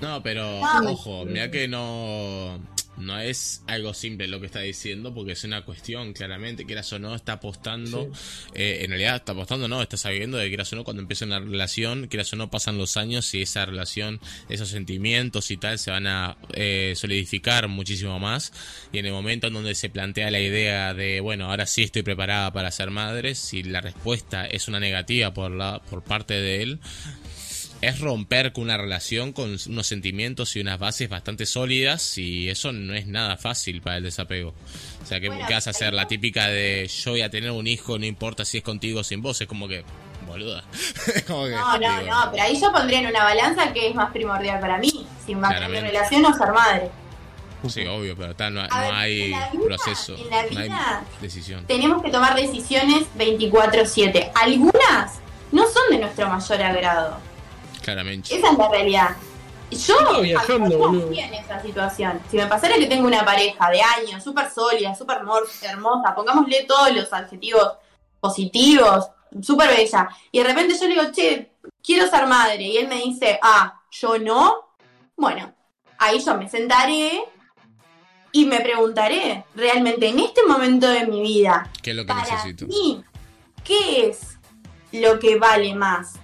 No, 0.00 0.22
pero 0.22 0.60
ojo, 0.60 1.24
mira 1.24 1.50
que 1.50 1.68
no, 1.68 2.60
no 3.00 3.18
es 3.18 3.62
algo 3.66 3.94
simple 3.94 4.28
lo 4.28 4.40
que 4.40 4.46
está 4.46 4.60
diciendo, 4.60 5.12
porque 5.14 5.32
es 5.32 5.44
una 5.44 5.64
cuestión, 5.64 6.12
claramente, 6.12 6.64
quieras 6.64 6.92
o 6.92 6.98
no, 6.98 7.14
está 7.14 7.34
apostando, 7.34 8.10
eh, 8.54 8.80
en 8.82 8.90
realidad 8.90 9.16
está 9.16 9.32
apostando, 9.32 9.68
no, 9.68 9.82
está 9.82 9.96
sabiendo 9.96 10.38
de 10.38 10.44
que 10.44 10.50
quieras 10.50 10.72
o 10.72 10.76
no, 10.76 10.84
cuando 10.84 11.02
empieza 11.02 11.24
una 11.24 11.40
relación, 11.40 12.06
quieras 12.08 12.32
o 12.32 12.36
no, 12.36 12.50
pasan 12.50 12.78
los 12.78 12.96
años 12.96 13.32
y 13.34 13.42
esa 13.42 13.66
relación, 13.66 14.20
esos 14.48 14.68
sentimientos 14.68 15.50
y 15.50 15.56
tal, 15.56 15.78
se 15.78 15.90
van 15.90 16.06
a 16.06 16.36
eh, 16.52 16.92
solidificar 16.96 17.68
muchísimo 17.68 18.18
más, 18.18 18.52
y 18.92 18.98
en 18.98 19.06
el 19.06 19.12
momento 19.12 19.46
en 19.46 19.54
donde 19.54 19.74
se 19.74 19.88
plantea 19.88 20.30
la 20.30 20.40
idea 20.40 20.94
de, 20.94 21.20
bueno, 21.20 21.50
ahora 21.50 21.66
sí 21.66 21.82
estoy 21.82 22.02
preparada 22.02 22.52
para 22.52 22.70
ser 22.70 22.90
madre, 22.90 23.34
si 23.34 23.62
la 23.62 23.80
respuesta 23.80 24.46
es 24.46 24.68
una 24.68 24.80
negativa 24.80 25.32
por, 25.32 25.50
la, 25.50 25.80
por 25.88 26.02
parte 26.02 26.34
de 26.34 26.62
él, 26.62 26.80
es 27.80 27.98
romper 28.00 28.52
con 28.52 28.64
una 28.64 28.76
relación 28.76 29.32
con 29.32 29.56
unos 29.68 29.86
sentimientos 29.86 30.54
y 30.56 30.60
unas 30.60 30.78
bases 30.78 31.08
bastante 31.08 31.46
sólidas 31.46 32.18
y 32.18 32.48
eso 32.50 32.72
no 32.72 32.94
es 32.94 33.06
nada 33.06 33.36
fácil 33.38 33.80
para 33.80 33.96
el 33.96 34.02
desapego. 34.02 34.54
O 35.02 35.06
sea, 35.06 35.18
Bueno, 35.18 35.44
¿qué 35.48 35.54
vas 35.54 35.66
a 35.66 35.70
hacer? 35.70 35.94
La 35.94 36.06
típica 36.06 36.48
de 36.48 36.88
yo 36.88 37.12
voy 37.12 37.22
a 37.22 37.30
tener 37.30 37.50
un 37.50 37.66
hijo, 37.66 37.98
no 37.98 38.04
importa 38.04 38.44
si 38.44 38.58
es 38.58 38.64
contigo 38.64 39.00
o 39.00 39.04
sin 39.04 39.22
vos, 39.22 39.40
es 39.40 39.46
como 39.48 39.66
que, 39.66 39.82
boluda. 40.26 40.62
Es 41.14 41.22
como 41.24 41.44
que, 41.46 41.52
No, 41.52 41.72
no, 41.72 41.78
digo, 42.00 42.10
no, 42.14 42.30
pero 42.30 42.42
ahí 42.42 42.60
yo 42.60 42.70
pondría 42.70 43.00
en 43.00 43.06
una 43.06 43.24
balanza 43.24 43.72
que 43.72 43.88
es 43.88 43.94
más 43.94 44.12
primordial 44.12 44.60
para 44.60 44.76
mí, 44.78 45.06
si 45.24 45.34
mantener 45.34 45.82
relación 45.82 46.24
o 46.26 46.34
ser 46.36 46.52
madre. 46.52 46.90
Sí, 47.68 47.86
obvio, 47.86 48.16
pero 48.16 48.34
tal, 48.34 48.54
no, 48.54 48.60
A 48.62 48.68
no 48.68 48.80
ver, 48.80 48.94
hay 48.94 49.20
en 49.22 49.28
vida- 49.28 49.50
proceso, 49.66 50.16
en 50.16 50.30
la 50.30 50.42
no 50.50 50.58
hay 50.60 50.68
vida- 50.68 51.04
decisión. 51.20 51.66
Tenemos 51.66 52.02
que 52.02 52.10
tomar 52.10 52.34
decisiones 52.34 53.04
24/7. 53.18 54.30
Algunas 54.34 55.18
no 55.52 55.62
son 55.64 55.82
de 55.90 55.98
nuestro 55.98 56.28
mayor 56.28 56.62
agrado. 56.62 57.18
Claramente. 57.92 58.36
Esa 58.36 58.52
es 58.52 58.58
la 58.58 58.68
realidad. 58.68 59.16
Yo 59.70 59.98
Estaba 59.98 60.20
viajando, 60.20 60.78
boludo. 60.78 61.12
esa 61.12 61.62
situación. 61.62 62.20
Si 62.30 62.36
me 62.36 62.46
pasara 62.46 62.74
que 62.76 62.86
tengo 62.86 63.06
una 63.06 63.24
pareja 63.24 63.70
de 63.70 63.80
años, 63.80 64.22
súper 64.22 64.50
sólida, 64.50 64.94
súper 64.94 65.18
hermosa, 65.62 66.14
pongámosle 66.14 66.64
todos 66.64 66.92
los 66.94 67.12
adjetivos 67.12 67.74
positivos, 68.18 69.08
súper 69.40 69.68
bella, 69.68 70.08
y 70.32 70.38
de 70.38 70.44
repente 70.44 70.74
yo 70.76 70.88
le 70.88 70.94
digo, 70.94 71.12
che, 71.12 71.52
quiero 71.82 72.08
ser 72.08 72.26
madre, 72.26 72.62
y 72.62 72.76
él 72.76 72.88
me 72.88 72.96
dice, 72.96 73.38
ah, 73.42 73.80
yo 73.90 74.18
no, 74.18 74.74
bueno, 75.16 75.54
ahí 75.98 76.20
yo 76.20 76.34
me 76.36 76.48
sentaré 76.48 77.22
y 78.32 78.44
me 78.46 78.60
preguntaré, 78.60 79.44
realmente 79.54 80.08
en 80.08 80.18
este 80.18 80.42
momento 80.46 80.88
de 80.88 81.06
mi 81.06 81.20
vida, 81.22 81.70
¿Qué 81.82 81.90
es 81.90 81.96
lo 81.96 82.02
que 82.02 82.08
para 82.08 82.22
necesito? 82.22 82.66
mí, 82.66 83.04
¿qué 83.64 84.08
es 84.08 84.38
lo 84.92 85.18
que 85.18 85.38
vale 85.38 85.74
más? 85.74 86.19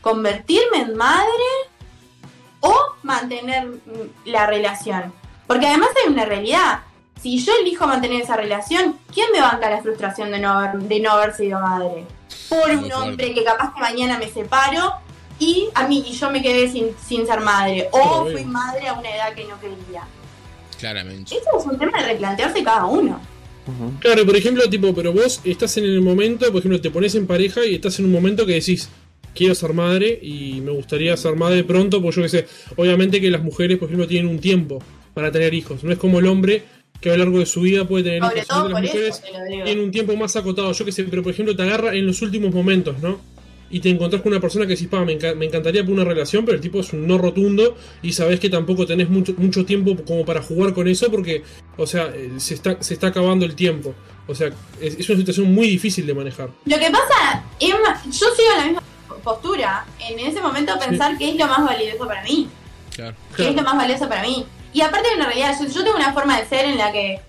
¿Convertirme 0.00 0.82
en 0.82 0.96
madre 0.96 1.28
o 2.60 2.74
mantener 3.02 3.68
la 4.24 4.46
relación? 4.46 5.12
Porque 5.46 5.66
además 5.66 5.90
hay 6.02 6.12
una 6.12 6.24
realidad. 6.24 6.80
Si 7.20 7.38
yo 7.38 7.52
elijo 7.60 7.86
mantener 7.86 8.22
esa 8.22 8.36
relación, 8.36 8.96
¿quién 9.12 9.26
me 9.32 9.40
banca 9.40 9.68
la 9.68 9.82
frustración 9.82 10.30
de 10.30 10.38
no, 10.38 10.50
haber, 10.50 10.80
de 10.80 11.00
no 11.00 11.10
haber 11.10 11.34
sido 11.34 11.60
madre? 11.60 12.06
Por 12.48 12.70
un 12.70 12.92
hombre 12.92 13.34
que 13.34 13.44
capaz 13.44 13.74
que 13.74 13.80
mañana 13.80 14.18
me 14.18 14.28
separo 14.28 14.94
y 15.38 15.68
a 15.74 15.86
mí 15.88 16.04
y 16.06 16.12
yo 16.12 16.30
me 16.30 16.40
quedé 16.42 16.70
sin, 16.70 16.88
sin 17.06 17.26
ser 17.26 17.40
madre. 17.40 17.88
O 17.92 18.26
fui 18.26 18.44
madre 18.44 18.88
a 18.88 18.94
una 18.94 19.14
edad 19.14 19.34
que 19.34 19.44
no 19.44 19.58
quería. 19.60 20.04
Claramente. 20.78 21.34
Eso 21.34 21.58
es 21.58 21.66
un 21.66 21.78
tema 21.78 21.98
de 21.98 22.08
replantearse 22.08 22.62
cada 22.62 22.86
uno. 22.86 23.20
Claro, 24.00 24.26
por 24.26 24.36
ejemplo, 24.36 24.68
tipo, 24.68 24.94
pero 24.94 25.12
vos 25.12 25.40
estás 25.44 25.76
en 25.76 25.84
el 25.84 26.00
momento, 26.00 26.46
por 26.50 26.58
ejemplo, 26.58 26.80
te 26.80 26.90
pones 26.90 27.14
en 27.14 27.26
pareja 27.26 27.64
y 27.64 27.74
estás 27.74 27.98
en 27.98 28.06
un 28.06 28.12
momento 28.12 28.46
que 28.46 28.54
decís, 28.54 28.88
quiero 29.34 29.54
ser 29.54 29.72
madre 29.72 30.18
y 30.22 30.60
me 30.60 30.70
gustaría 30.72 31.16
ser 31.16 31.36
madre 31.36 31.64
pronto, 31.64 32.00
pues 32.02 32.16
yo 32.16 32.22
qué 32.22 32.28
sé, 32.28 32.46
obviamente 32.76 33.20
que 33.20 33.30
las 33.30 33.42
mujeres, 33.42 33.78
por 33.78 33.86
ejemplo, 33.88 34.06
tienen 34.06 34.30
un 34.30 34.38
tiempo 34.38 34.82
para 35.14 35.30
tener 35.30 35.52
hijos, 35.54 35.82
no 35.84 35.92
es 35.92 35.98
como 35.98 36.18
el 36.18 36.26
hombre 36.26 36.62
que 37.00 37.08
a 37.10 37.12
lo 37.16 37.24
largo 37.24 37.38
de 37.38 37.46
su 37.46 37.62
vida 37.62 37.86
puede 37.88 38.04
tener 38.04 38.20
Sobre 38.22 38.36
hijos, 38.36 38.48
todo 38.48 38.66
que 38.66 38.72
las 38.74 38.82
mujeres 38.82 39.22
tienen 39.64 39.80
un 39.80 39.90
tiempo 39.90 40.16
más 40.16 40.36
acotado, 40.36 40.72
yo 40.72 40.84
qué 40.84 40.92
sé, 40.92 41.04
pero 41.04 41.22
por 41.22 41.32
ejemplo 41.32 41.56
te 41.56 41.62
agarra 41.62 41.94
en 41.94 42.06
los 42.06 42.20
últimos 42.22 42.52
momentos, 42.52 42.96
¿no? 43.00 43.18
Y 43.72 43.78
te 43.78 43.88
encontrás 43.88 44.20
con 44.20 44.32
una 44.32 44.40
persona 44.40 44.66
que 44.66 44.72
decís, 44.72 44.88
pa, 44.88 45.04
me, 45.04 45.16
enca- 45.16 45.34
me 45.36 45.46
encantaría 45.46 45.84
por 45.84 45.92
una 45.94 46.02
relación, 46.02 46.44
pero 46.44 46.56
el 46.56 46.60
tipo 46.60 46.80
es 46.80 46.92
un 46.92 47.06
no 47.06 47.18
rotundo 47.18 47.76
y 48.02 48.12
sabés 48.12 48.40
que 48.40 48.50
tampoco 48.50 48.84
tenés 48.84 49.08
mucho, 49.08 49.32
mucho 49.38 49.64
tiempo 49.64 49.94
como 50.04 50.24
para 50.24 50.42
jugar 50.42 50.74
con 50.74 50.88
eso 50.88 51.08
porque, 51.08 51.44
o 51.76 51.86
sea, 51.86 52.12
eh, 52.12 52.30
se 52.38 52.54
está, 52.54 52.82
se 52.82 52.94
está 52.94 53.06
acabando 53.06 53.46
el 53.46 53.54
tiempo. 53.54 53.94
O 54.26 54.34
sea, 54.34 54.48
es, 54.80 54.98
es 54.98 55.08
una 55.08 55.18
situación 55.20 55.54
muy 55.54 55.68
difícil 55.68 56.04
de 56.04 56.14
manejar. 56.14 56.50
Lo 56.66 56.78
que 56.80 56.90
pasa, 56.90 57.44
Emma, 57.60 58.02
yo 58.06 58.10
sigo 58.36 58.48
la 58.58 58.64
misma 58.64 58.82
postura. 59.20 59.84
En 60.00 60.18
ese 60.18 60.40
momento 60.40 60.78
pensar 60.78 61.16
qué 61.18 61.30
es 61.30 61.36
lo 61.36 61.46
más 61.46 61.64
valioso 61.64 62.06
para 62.06 62.22
mí. 62.22 62.48
Claro. 62.94 63.16
¿Qué 63.36 63.50
es 63.50 63.54
lo 63.56 63.62
más 63.62 63.76
valioso 63.76 64.08
para 64.08 64.22
mí? 64.22 64.46
Y 64.72 64.80
aparte 64.82 65.08
de 65.10 65.16
una 65.16 65.26
realidad, 65.26 65.56
yo, 65.60 65.66
yo 65.68 65.84
tengo 65.84 65.96
una 65.96 66.12
forma 66.12 66.38
de 66.38 66.46
ser 66.46 66.64
en 66.66 66.78
la 66.78 66.92
que 66.92 67.20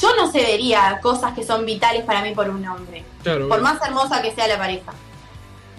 yo 0.00 0.16
no 0.16 0.30
cedería 0.30 0.98
cosas 1.02 1.34
que 1.34 1.44
son 1.44 1.64
vitales 1.64 2.02
para 2.04 2.22
mí 2.22 2.34
por 2.34 2.48
un 2.50 2.66
hombre. 2.66 3.04
Claro, 3.22 3.48
Por 3.48 3.60
más 3.62 3.80
hermosa 3.86 4.20
que 4.22 4.32
sea 4.32 4.46
la 4.48 4.58
pareja. 4.58 4.92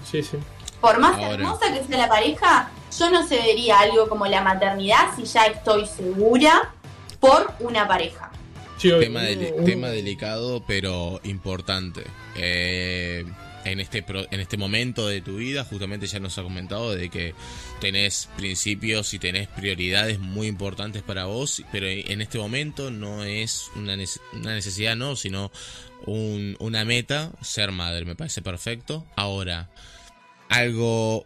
sí, 0.10 0.24
sí. 0.24 0.38
Por 0.82 1.00
más 1.00 1.16
Ahora. 1.16 1.34
hermosa 1.34 1.74
que 1.74 1.84
sea 1.84 1.98
la 1.98 2.08
pareja, 2.10 2.70
yo 3.00 3.10
no 3.10 3.26
cedería 3.26 3.80
algo 3.80 4.08
como 4.08 4.26
la 4.28 4.42
maternidad 4.42 5.16
si 5.16 5.24
ya 5.24 5.46
estoy 5.46 5.86
segura 5.88 6.72
por 7.20 7.52
una 7.60 7.88
pareja. 7.88 8.30
Sí. 8.78 8.92
Tema, 9.00 9.22
Un- 9.58 9.66
tema 9.66 9.88
delicado, 9.88 10.64
pero 10.68 11.20
importante. 11.24 12.04
Eh, 12.36 13.26
en, 13.66 13.80
este 13.80 14.06
en 14.08 14.40
este 14.40 14.58
momento 14.58 15.08
de 15.08 15.22
tu 15.22 15.38
vida, 15.38 15.64
justamente 15.66 16.08
ya 16.08 16.20
nos 16.20 16.38
ha 16.38 16.44
comentado 16.44 16.96
de 16.96 17.10
que 17.10 17.34
tenés 17.82 18.30
principios 18.38 19.14
y 19.14 19.20
tenés 19.20 19.48
prioridades 19.50 20.20
muy 20.20 20.48
importantes 20.48 21.02
para 21.04 21.26
vos, 21.26 21.62
pero 21.72 21.88
en 21.88 22.22
este 22.22 22.38
momento 22.38 22.92
no 22.92 23.24
es 23.24 23.66
una, 23.76 23.96
una 24.34 24.54
necesidad, 24.56 24.96
no, 24.96 25.16
sino 25.16 25.52
un- 26.06 26.56
una 26.60 26.86
meta, 26.86 27.32
ser 27.42 27.72
madre, 27.72 28.06
me 28.06 28.16
parece 28.16 28.42
perfecto. 28.42 29.06
Ahora, 29.16 29.70
algo 30.50 31.26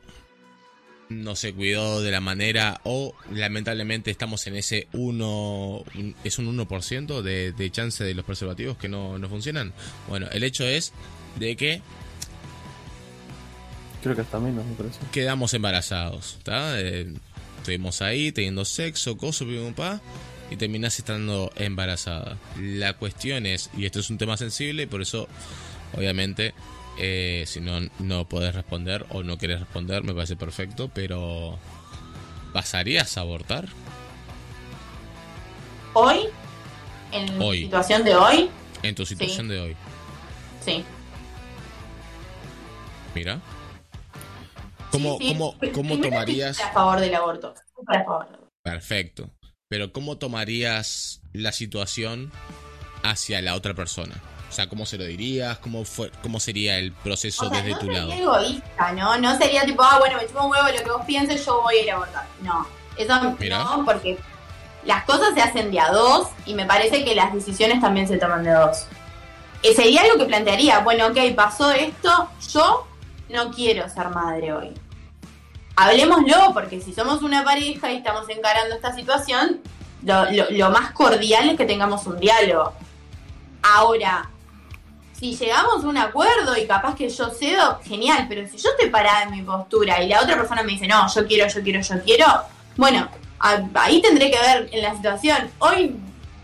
no 1.09 1.35
se 1.35 1.53
cuidó 1.53 2.01
de 2.03 2.11
la 2.11 2.21
manera 2.21 2.81
o 2.83 3.15
lamentablemente 3.33 4.11
estamos 4.11 4.45
en 4.45 4.55
ese 4.55 4.87
1 4.93 5.83
es 6.23 6.37
un 6.37 6.55
1% 6.55 7.21
de, 7.23 7.51
de 7.51 7.71
chance 7.71 8.03
de 8.03 8.13
los 8.13 8.23
preservativos 8.25 8.77
que 8.77 8.89
no, 8.89 9.17
no 9.17 9.27
funcionan. 9.27 9.73
Bueno, 10.07 10.27
el 10.31 10.43
hecho 10.43 10.65
es 10.65 10.93
de 11.39 11.55
que 11.55 11.81
Creo 14.03 14.15
que 14.15 14.21
hasta 14.21 14.39
menos, 14.39 14.65
me 14.65 14.73
parece. 14.75 14.99
quedamos 15.11 15.53
embarazados, 15.53 16.35
¿está? 16.37 16.79
Eh, 16.79 17.13
estuvimos 17.57 18.01
ahí 18.01 18.31
teniendo 18.31 18.63
sexo, 18.65 19.17
coso, 19.17 19.45
pim, 19.45 19.73
pa, 19.73 19.99
y 20.49 20.55
terminás 20.55 20.97
estando 20.99 21.51
embarazada. 21.55 22.37
La 22.59 22.93
cuestión 22.93 23.45
es, 23.45 23.69
y 23.77 23.85
esto 23.85 23.99
es 23.99 24.09
un 24.09 24.17
tema 24.17 24.37
sensible, 24.37 24.83
y 24.83 24.85
por 24.85 25.01
eso, 25.01 25.27
obviamente, 25.97 26.53
eh, 26.97 27.43
si 27.45 27.59
no, 27.59 27.79
no 27.99 28.27
podés 28.29 28.55
responder 28.55 29.05
o 29.09 29.21
no 29.23 29.37
querés 29.37 29.59
responder, 29.59 30.03
me 30.03 30.13
parece 30.13 30.37
perfecto, 30.37 30.89
pero 30.93 31.59
¿pasarías 32.53 33.17
a 33.17 33.21
abortar? 33.21 33.67
Hoy, 35.93 36.19
en 37.11 37.41
Hoy. 37.41 37.63
situación 37.63 38.03
de 38.05 38.15
hoy, 38.15 38.49
En 38.83 38.95
tu 38.95 39.05
situación 39.05 39.49
de 39.49 39.59
hoy. 39.59 39.75
sí. 40.63 40.85
Mira. 43.15 43.41
¿Cómo, 44.91 45.17
Sí, 45.19 45.29
sí. 45.61 45.71
cómo, 45.71 45.99
tomarías... 45.99 46.59
a 46.61 46.71
favor 46.71 46.99
del 46.99 47.13
aborto. 47.15 47.53
súper 47.75 47.97
a 47.97 48.03
favor. 48.05 48.27
Perfecto. 48.63 49.29
Pero 49.69 49.93
¿cómo 49.93 50.17
tomarías 50.17 51.21
la 51.33 51.51
situación 51.51 52.31
hacia 53.03 53.41
la 53.41 53.55
otra 53.55 53.73
persona? 53.73 54.15
O 54.49 54.51
sea, 54.51 54.67
¿cómo 54.67 54.87
se 54.87 54.97
lo 54.97 55.03
dirías? 55.05 55.59
¿Cómo, 55.59 55.85
fue, 55.85 56.11
cómo 56.23 56.39
sería 56.39 56.79
el 56.79 56.91
proceso 56.91 57.45
O 57.45 57.49
sea, 57.49 57.59
desde 57.59 57.71
no 57.73 57.79
tu 57.79 57.85
sería 57.85 57.99
lado? 58.01 58.11
egoísta, 58.13 58.91
¿no? 58.93 59.17
No 59.19 59.37
sería 59.37 59.63
tipo, 59.63 59.83
ah, 59.83 59.99
bueno, 59.99 60.17
me 60.17 60.25
chupo 60.25 60.43
un 60.43 60.51
huevo 60.51 60.67
lo 60.69 60.83
que 60.83 60.89
vos 60.89 61.05
pienses, 61.05 61.45
yo 61.45 61.61
voy 61.61 61.75
a 61.77 61.83
ir 61.83 61.91
a 61.91 61.95
abortar. 61.95 62.25
No, 62.41 62.67
eso 62.97 63.21
no, 63.21 63.85
porque 63.85 64.17
las 64.85 65.03
cosas 65.03 65.35
se 65.35 65.41
hacen 65.41 65.69
de 65.69 65.79
a 65.79 65.91
dos 65.91 66.29
y 66.47 66.55
me 66.55 66.65
parece 66.65 67.03
que 67.05 67.13
las 67.13 67.31
decisiones 67.31 67.79
también 67.79 68.07
se 68.07 68.17
toman 68.17 68.43
de 68.43 68.49
a 68.49 68.59
dos. 68.61 68.87
Eh, 69.61 69.75
sería 69.75 70.01
algo 70.01 70.17
que 70.17 70.25
plantearía, 70.25 70.79
bueno, 70.79 71.05
ok, 71.07 71.17
pasó 71.35 71.69
esto, 71.71 72.29
yo 72.51 72.87
no 73.29 73.51
quiero 73.51 73.87
ser 73.89 74.09
madre 74.09 74.53
hoy. 74.53 74.73
Hablemoslo, 75.75 76.53
porque 76.53 76.81
si 76.81 76.93
somos 76.93 77.21
una 77.21 77.43
pareja 77.43 77.91
y 77.91 77.97
estamos 77.97 78.27
encarando 78.29 78.75
esta 78.75 78.93
situación, 78.93 79.61
lo, 80.03 80.25
lo- 80.31 80.49
lo 80.51 80.69
más 80.71 80.91
cordial 80.91 81.49
es 81.49 81.57
que 81.57 81.65
tengamos 81.65 82.05
un 82.05 82.19
diálogo. 82.19 82.73
Ahora, 83.61 84.29
si 85.13 85.35
llegamos 85.35 85.83
a 85.83 85.87
un 85.87 85.97
acuerdo 85.97 86.57
y 86.57 86.65
capaz 86.67 86.95
que 86.95 87.09
yo 87.09 87.29
cedo, 87.29 87.79
genial, 87.83 88.25
pero 88.27 88.47
si 88.47 88.57
yo 88.57 88.69
estoy 88.71 88.89
parada 88.89 89.23
en 89.23 89.31
mi 89.31 89.41
postura 89.41 90.01
y 90.01 90.07
la 90.09 90.21
otra 90.21 90.35
persona 90.37 90.63
me 90.63 90.73
dice, 90.73 90.87
no, 90.87 91.07
yo 91.13 91.25
quiero, 91.27 91.47
yo 91.47 91.61
quiero, 91.63 91.81
yo 91.81 92.03
quiero, 92.03 92.25
bueno, 92.77 93.07
ahí 93.39 94.01
tendré 94.01 94.31
que 94.31 94.39
ver 94.39 94.69
en 94.71 94.81
la 94.83 94.95
situación. 94.95 95.49
Hoy 95.59 95.95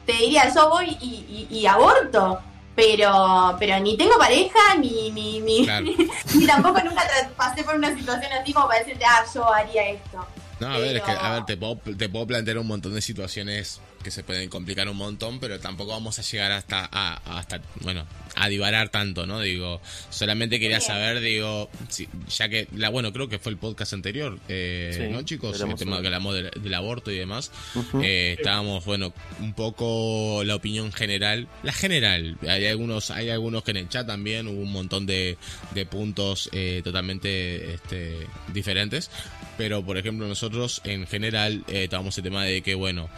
te 0.05 0.13
diría, 0.13 0.53
yo 0.53 0.69
voy 0.69 0.97
y 1.01 1.65
aborto, 1.65 2.39
pero 2.75 3.55
pero 3.59 3.79
ni 3.79 3.97
tengo 3.97 4.17
pareja, 4.17 4.75
ni, 4.79 5.11
ni, 5.11 5.39
ni, 5.39 5.63
Claro. 5.65 5.85
ni 6.35 6.45
tampoco 6.45 6.81
nunca 6.83 7.03
pasé 7.37 7.63
por 7.63 7.75
una 7.75 7.95
situación 7.95 8.31
así 8.33 8.53
como 8.53 8.67
para 8.67 8.79
decirte, 8.79 9.05
ah, 9.05 9.23
yo 9.33 9.53
haría 9.53 9.89
esto. 9.89 10.25
No, 10.59 10.67
a 10.67 10.77
ver, 10.77 10.97
es 10.97 11.03
que, 11.03 11.11
a 11.11 11.31
ver, 11.31 11.45
te 11.45 11.57
puedo, 11.57 11.77
te 11.77 12.07
puedo 12.07 12.27
plantear 12.27 12.57
un 12.57 12.67
montón 12.67 12.93
de 12.93 13.01
situaciones 13.01 13.81
que 14.05 14.11
se 14.11 14.23
pueden 14.23 14.49
complicar 14.49 14.87
un 14.87 14.97
montón, 14.97 15.39
pero 15.39 15.59
tampoco 15.59 15.89
vamos 15.91 16.19
a 16.19 16.21
llegar 16.21 16.51
hasta, 16.51 16.87
a, 16.91 17.39
hasta 17.39 17.59
bueno, 17.81 18.05
a 18.35 18.47
divarar 18.49 18.89
tanto, 18.89 19.25
¿no? 19.25 19.41
Digo, 19.41 19.81
solamente 20.11 20.59
quería 20.59 20.79
saber, 20.79 21.21
digo, 21.21 21.71
si- 21.89 22.07
ya 22.29 22.47
que, 22.47 22.67
la, 22.75 22.89
bueno, 22.89 23.11
creo 23.11 23.27
que 23.29 23.39
fue 23.39 23.51
el 23.51 23.57
podcast 23.57 23.93
anterior, 23.93 24.37
eh, 24.47 24.93
Sí, 24.95 25.11
¿no, 25.11 25.23
chicos? 25.23 25.59
El 25.59 25.73
tema 25.73 25.99
que 26.01 26.05
hablamos 26.07 26.35
del, 26.35 26.51
del 26.51 26.73
aborto 26.75 27.11
y 27.11 27.17
demás. 27.17 27.51
Ujú. 27.73 28.01
Eh, 28.03 28.33
estábamos, 28.37 28.85
bueno, 28.85 29.11
un 29.39 29.53
poco 29.53 30.43
la 30.45 30.53
opinión 30.55 30.91
general. 30.93 31.47
La 31.63 31.73
general. 31.73 32.37
Hay 32.47 32.67
algunos, 32.67 33.09
hay 33.09 33.31
algunos 33.31 33.63
que 33.63 33.71
en 33.71 33.77
el 33.77 33.89
chat 33.89 34.05
también 34.05 34.47
hubo 34.47 34.61
un 34.61 34.71
montón 34.71 35.07
de, 35.07 35.37
de 35.73 35.85
puntos 35.87 36.47
eh, 36.53 36.81
totalmente 36.83 37.73
este, 37.73 38.27
diferentes. 38.53 39.09
Pero, 39.57 39.83
por 39.83 39.97
ejemplo, 39.97 40.27
nosotros 40.27 40.81
en 40.83 41.07
general 41.07 41.63
eh, 41.69 41.87
tomamos 41.89 42.15
el 42.19 42.23
tema 42.25 42.43
de 42.43 42.61
que, 42.61 42.75
bueno, 42.75 43.09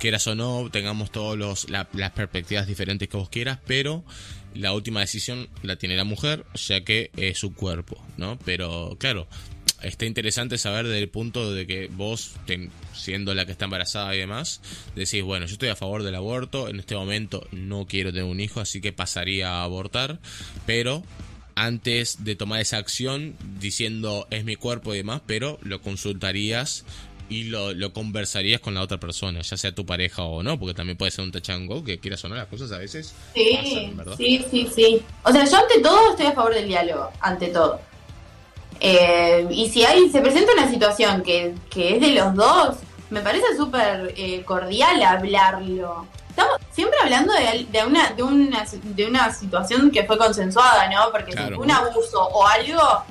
quieras 0.00 0.26
o 0.26 0.34
no, 0.34 0.68
tengamos 0.72 1.12
todas 1.12 1.66
las 1.68 2.10
perspectivas 2.10 2.66
diferentes 2.66 3.08
que 3.08 3.16
vos 3.16 3.28
quieras, 3.28 3.58
pero 3.66 4.04
la 4.54 4.72
última 4.72 5.00
decisión 5.00 5.48
la 5.62 5.76
tiene 5.76 5.96
la 5.96 6.04
mujer, 6.04 6.44
ya 6.54 6.80
que 6.80 7.10
es 7.16 7.38
su 7.38 7.54
cuerpo, 7.54 8.02
¿no? 8.16 8.38
Pero, 8.44 8.96
claro, 8.98 9.28
está 9.82 10.06
interesante 10.06 10.58
saber 10.58 10.88
del 10.88 11.08
punto 11.08 11.52
de 11.54 11.66
que 11.66 11.88
vos, 11.92 12.32
siendo 12.94 13.34
la 13.34 13.46
que 13.46 13.52
está 13.52 13.66
embarazada 13.66 14.14
y 14.16 14.18
demás, 14.18 14.60
decís, 14.96 15.22
bueno, 15.22 15.46
yo 15.46 15.52
estoy 15.52 15.68
a 15.68 15.76
favor 15.76 16.02
del 16.02 16.16
aborto, 16.16 16.68
en 16.68 16.80
este 16.80 16.96
momento 16.96 17.46
no 17.52 17.86
quiero 17.86 18.10
tener 18.10 18.24
un 18.24 18.40
hijo, 18.40 18.60
así 18.60 18.80
que 18.80 18.92
pasaría 18.92 19.50
a 19.50 19.62
abortar, 19.62 20.18
pero 20.66 21.04
antes 21.54 22.24
de 22.24 22.36
tomar 22.36 22.60
esa 22.60 22.78
acción, 22.78 23.36
diciendo 23.60 24.26
es 24.30 24.44
mi 24.44 24.56
cuerpo 24.56 24.94
y 24.94 24.98
demás, 24.98 25.20
pero 25.26 25.58
lo 25.62 25.80
consultarías 25.82 26.84
y 27.30 27.44
lo, 27.44 27.72
lo 27.72 27.92
conversarías 27.94 28.60
con 28.60 28.74
la 28.74 28.82
otra 28.82 28.98
persona, 29.00 29.40
ya 29.40 29.56
sea 29.56 29.72
tu 29.74 29.86
pareja 29.86 30.22
o 30.24 30.42
no, 30.42 30.58
porque 30.58 30.74
también 30.74 30.98
puede 30.98 31.10
ser 31.12 31.24
un 31.24 31.32
touch 31.32 31.48
and 31.50 31.66
go, 31.68 31.82
que 31.82 31.98
quieras 31.98 32.22
o 32.24 32.28
no, 32.28 32.34
las 32.34 32.48
cosas 32.48 32.70
a 32.72 32.78
veces 32.78 33.14
Sí, 33.34 33.56
pasan, 33.62 33.96
¿verdad? 33.96 34.14
sí, 34.18 34.44
sí, 34.50 34.68
sí. 34.74 35.02
O 35.24 35.32
sea, 35.32 35.44
yo 35.46 35.56
ante 35.56 35.80
todo 35.80 36.10
estoy 36.10 36.26
a 36.26 36.32
favor 36.32 36.52
del 36.52 36.66
diálogo, 36.68 37.10
ante 37.20 37.46
todo. 37.48 37.80
Eh, 38.80 39.46
y 39.50 39.68
si 39.70 39.84
hay, 39.84 40.08
se 40.10 40.20
presenta 40.20 40.52
una 40.54 40.70
situación 40.70 41.22
que, 41.22 41.54
que 41.70 41.96
es 41.96 42.00
de 42.00 42.08
los 42.12 42.34
dos, 42.34 42.76
me 43.10 43.20
parece 43.20 43.44
súper 43.56 44.14
eh, 44.16 44.42
cordial 44.44 45.02
hablarlo. 45.02 46.06
Estamos 46.30 46.58
siempre 46.72 46.96
hablando 47.02 47.32
de, 47.34 47.66
de 47.70 47.84
una, 47.84 48.10
de, 48.12 48.22
una, 48.22 48.64
de 48.82 49.06
una 49.06 49.32
situación 49.34 49.90
que 49.90 50.04
fue 50.04 50.16
consensuada, 50.16 50.88
¿no? 50.88 51.10
Porque 51.12 51.32
Claro. 51.32 51.48
si 51.48 51.54
fue 51.56 51.64
un 51.64 51.70
abuso 51.70 52.22
o 52.22 52.46
algo, 52.46 53.04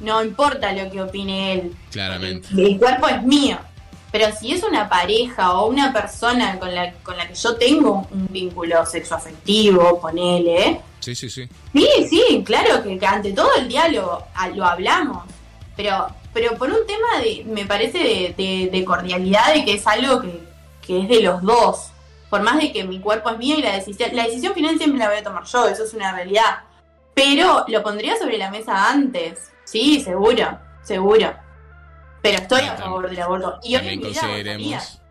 no 0.00 0.22
importa 0.22 0.72
lo 0.72 0.90
que 0.90 1.00
opine 1.02 1.52
él. 1.54 1.76
Claramente. 1.90 2.48
El, 2.52 2.60
el 2.66 2.78
cuerpo 2.78 3.08
es 3.08 3.22
mío. 3.22 3.58
Pero 4.12 4.28
si 4.38 4.52
es 4.52 4.62
una 4.62 4.88
pareja 4.88 5.54
o 5.58 5.66
una 5.66 5.92
persona 5.92 6.58
con 6.58 6.74
la, 6.74 6.92
con 7.02 7.16
la 7.18 7.28
que 7.28 7.34
yo 7.34 7.56
tengo 7.56 8.06
un 8.10 8.28
vínculo 8.30 8.86
sexoafectivo, 8.86 10.00
ponele, 10.00 10.80
Sí, 11.00 11.14
sí, 11.14 11.28
sí. 11.30 11.48
sí, 11.74 11.88
sí, 12.10 12.42
claro 12.44 12.82
que, 12.82 12.98
que 12.98 13.06
ante 13.06 13.32
todo 13.32 13.54
el 13.58 13.68
diálogo 13.68 14.24
lo 14.54 14.64
hablamos. 14.64 15.24
Pero, 15.76 16.06
pero 16.32 16.56
por 16.56 16.68
un 16.70 16.86
tema 16.86 17.20
de, 17.22 17.44
me 17.46 17.64
parece, 17.66 17.98
de, 17.98 18.34
de- 18.36 18.70
de 18.72 18.84
cordialidad, 18.84 19.52
de 19.54 19.64
que 19.64 19.74
es 19.74 19.86
algo 19.86 20.20
que, 20.22 20.40
que 20.84 21.02
es 21.02 21.08
de 21.08 21.20
los 21.20 21.42
dos. 21.42 21.90
Por 22.30 22.42
más 22.42 22.58
de 22.58 22.72
que 22.72 22.82
mi 22.84 22.98
cuerpo 22.98 23.30
es 23.30 23.38
mío 23.38 23.56
y 23.58 23.62
la 23.62 23.74
decisión, 23.74 24.10
la 24.14 24.24
decisión 24.24 24.52
final 24.54 24.78
siempre 24.78 24.98
la 24.98 25.08
voy 25.10 25.18
a 25.18 25.22
tomar 25.22 25.44
yo, 25.44 25.68
eso 25.68 25.84
es 25.84 25.94
una 25.94 26.12
realidad. 26.12 26.60
Pero 27.14 27.64
lo 27.68 27.82
pondría 27.82 28.16
sobre 28.16 28.38
la 28.38 28.50
mesa 28.50 28.90
antes. 28.90 29.50
Sí, 29.66 30.00
seguro, 30.00 30.58
seguro. 30.82 31.34
Pero 32.22 32.38
estoy 32.38 32.62
a 32.62 32.76
Tam- 32.76 32.78
favor 32.78 33.10
del 33.10 33.20
aborto. 33.20 33.58
Y 33.62 33.74
hoy 33.76 33.80
también 33.82 34.00
consideremos 34.00 35.02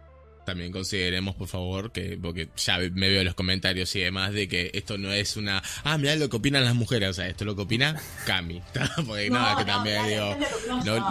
también 0.45 0.72
consideremos 0.72 1.34
por 1.34 1.48
favor 1.48 1.92
que 1.92 2.19
porque 2.22 2.50
ya 2.56 2.77
me 2.77 3.09
veo 3.09 3.24
los 3.24 3.34
comentarios 3.34 3.95
y 3.95 4.01
demás 4.01 4.32
de 4.32 4.48
que 4.48 4.69
esto 4.75 4.95
no 5.00 5.11
es 5.11 5.38
una 5.38 5.64
ah 5.84 5.98
mira 5.98 6.16
lo 6.17 6.30
que 6.30 6.38
opinan 6.38 6.64
las 6.64 6.75
mujeres 6.75 7.09
o 7.09 7.14
sea 7.14 7.25
esto 7.27 7.45
es 7.45 7.48
lo 7.48 7.56
que 7.56 7.64
opina 7.64 8.00
Cami 8.27 8.61
porque 9.08 9.27
No, 9.32 9.40
nada 9.40 9.58
que 9.58 9.66
también 9.66 10.06
digo 10.06 10.38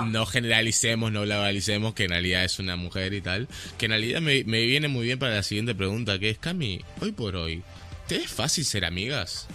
no 0.06 0.24
generalicemos 0.26 1.10
no 1.10 1.22
globalicemos 1.22 1.94
que 1.94 2.04
en 2.04 2.10
realidad 2.10 2.44
es 2.44 2.60
una 2.60 2.76
mujer 2.76 3.12
y 3.12 3.22
tal 3.22 3.48
que 3.76 3.86
en 3.86 3.90
realidad 3.90 4.20
me, 4.20 4.44
me 4.44 4.62
viene 4.62 4.86
muy 4.86 5.04
bien 5.06 5.18
para 5.18 5.34
la 5.34 5.42
siguiente 5.42 5.74
pregunta 5.74 6.20
que 6.20 6.30
es 6.30 6.38
Cami 6.38 6.80
hoy 7.00 7.10
por 7.10 7.34
hoy 7.34 7.64
¿te 8.06 8.14
es 8.18 8.30
fácil 8.30 8.64
ser 8.64 8.84
amigas? 8.84 9.48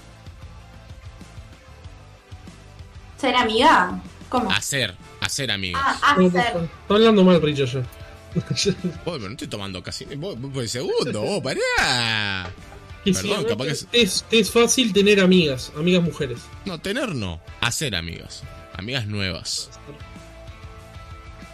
¿Ser 3.20 3.36
amiga? 3.36 4.02
¿Cómo? 4.30 4.52
hacer 4.52 4.96
hacer 5.22 5.50
amigas 5.52 5.82
Ah, 5.84 6.12
hacer. 6.14 6.26
Está 6.28 6.44
está 6.64 6.94
hablando 6.94 7.24
mal, 7.24 7.42
Richa, 7.42 7.66
ya. 7.66 7.82
Voy, 9.06 9.18
pero 9.18 9.20
no 9.20 9.30
estoy 9.32 9.48
tomando 9.48 9.82
casi 9.82 10.06
voy, 10.06 10.38
el 10.64 10.70
segundo 10.70 11.22
vos 11.22 11.42
pará 11.42 12.52
Perdón, 13.04 13.24
sí, 13.40 13.46
capaz 13.48 13.66
que 13.66 13.72
es- 13.72 13.88
es, 13.92 14.26
es 14.30 14.52
fácil 14.52 14.94
tener 14.94 15.20
amigas, 15.20 15.72
amigas 15.76 16.04
mujeres. 16.04 16.40
No, 16.66 16.80
tener 16.80 17.16
no. 17.16 17.40
Hacer 17.62 17.96
amigas. 17.96 18.44
Amigas 18.74 19.08
nuevas. 19.08 19.70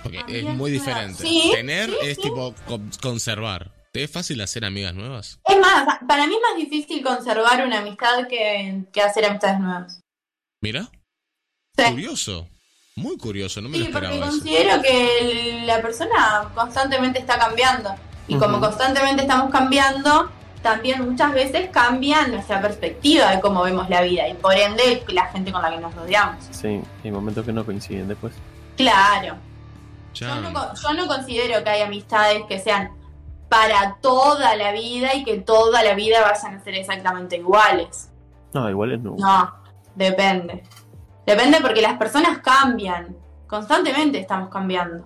Porque 0.04 0.20
es 0.28 0.44
muy 0.44 0.72
nuevas. 0.72 0.72
diferente. 0.72 1.24
Sí, 1.24 1.50
tener 1.54 1.90
sí, 1.90 1.96
es 2.02 2.16
sí. 2.18 2.24
tipo 2.24 2.54
con- 2.68 2.90
conservar. 3.02 3.72
¿Te 3.94 4.04
es 4.04 4.12
fácil 4.12 4.42
hacer 4.42 4.66
amigas 4.66 4.94
nuevas? 4.94 5.40
Es 5.48 5.58
más, 5.60 5.86
para 6.08 6.28
mí 6.28 6.36
es 6.36 6.42
más 6.42 6.58
difícil 6.58 7.02
conservar 7.04 7.66
una 7.66 7.80
amistad 7.80 8.28
que, 8.28 8.84
que 8.92 9.02
hacer 9.02 9.26
amistades 9.26 9.60
nuevas. 9.60 10.02
Mira, 10.62 10.90
Sí, 11.78 11.84
curioso. 11.92 12.48
Muy 12.98 13.18
curioso, 13.18 13.62
no 13.62 13.68
me 13.70 13.78
Sí, 13.78 13.84
lo 13.84 13.92
porque 13.92 14.08
esperaba 14.08 14.26
eso. 14.28 14.38
considero 14.38 14.82
que 14.82 15.64
la 15.66 15.82
persona 15.82 16.50
constantemente 16.56 17.20
está 17.20 17.38
cambiando. 17.38 17.94
Y 18.28 18.38
como 18.38 18.60
constantemente 18.60 19.24
estamos 19.24 19.52
cambiando, 19.52 20.32
también 20.64 21.08
muchas 21.08 21.34
veces 21.34 21.70
cambia 21.72 22.26
nuestra 22.28 22.62
perspectiva 22.62 23.32
de 23.32 23.42
cómo 23.42 23.62
vemos 23.64 23.90
la 23.90 24.02
vida. 24.02 24.28
Y 24.30 24.34
por 24.36 24.56
ende, 24.56 25.04
la 25.10 25.26
gente 25.28 25.52
con 25.52 25.62
la 25.62 25.70
que 25.72 25.78
nos 25.80 25.94
rodeamos. 25.94 26.44
Sí, 26.52 26.82
hay 27.04 27.12
momentos 27.12 27.46
que 27.46 27.52
no 27.54 27.66
coinciden 27.66 28.08
después. 28.08 28.34
Claro. 28.78 29.36
Yo 30.14 30.34
no, 30.42 30.74
yo 30.74 30.94
no 30.94 31.08
considero 31.08 31.62
que 31.64 31.70
hay 31.70 31.82
amistades 31.82 32.44
que 32.48 32.60
sean 32.60 32.92
para 33.50 33.98
toda 34.02 34.56
la 34.56 34.72
vida 34.72 35.14
y 35.14 35.24
que 35.26 35.38
toda 35.38 35.84
la 35.84 35.94
vida 35.94 36.22
vayan 36.22 36.56
a 36.56 36.64
ser 36.64 36.76
exactamente 36.76 37.36
iguales. 37.36 38.10
No, 38.54 38.70
igual 38.70 38.94
es 38.94 39.02
no. 39.02 39.16
No, 39.18 39.54
depende. 39.96 40.64
Depende 41.26 41.60
porque 41.62 41.82
las 41.82 41.98
personas 41.98 42.40
cambian. 42.40 43.16
Constantemente 43.48 44.20
estamos 44.20 44.50
cambiando. 44.50 45.06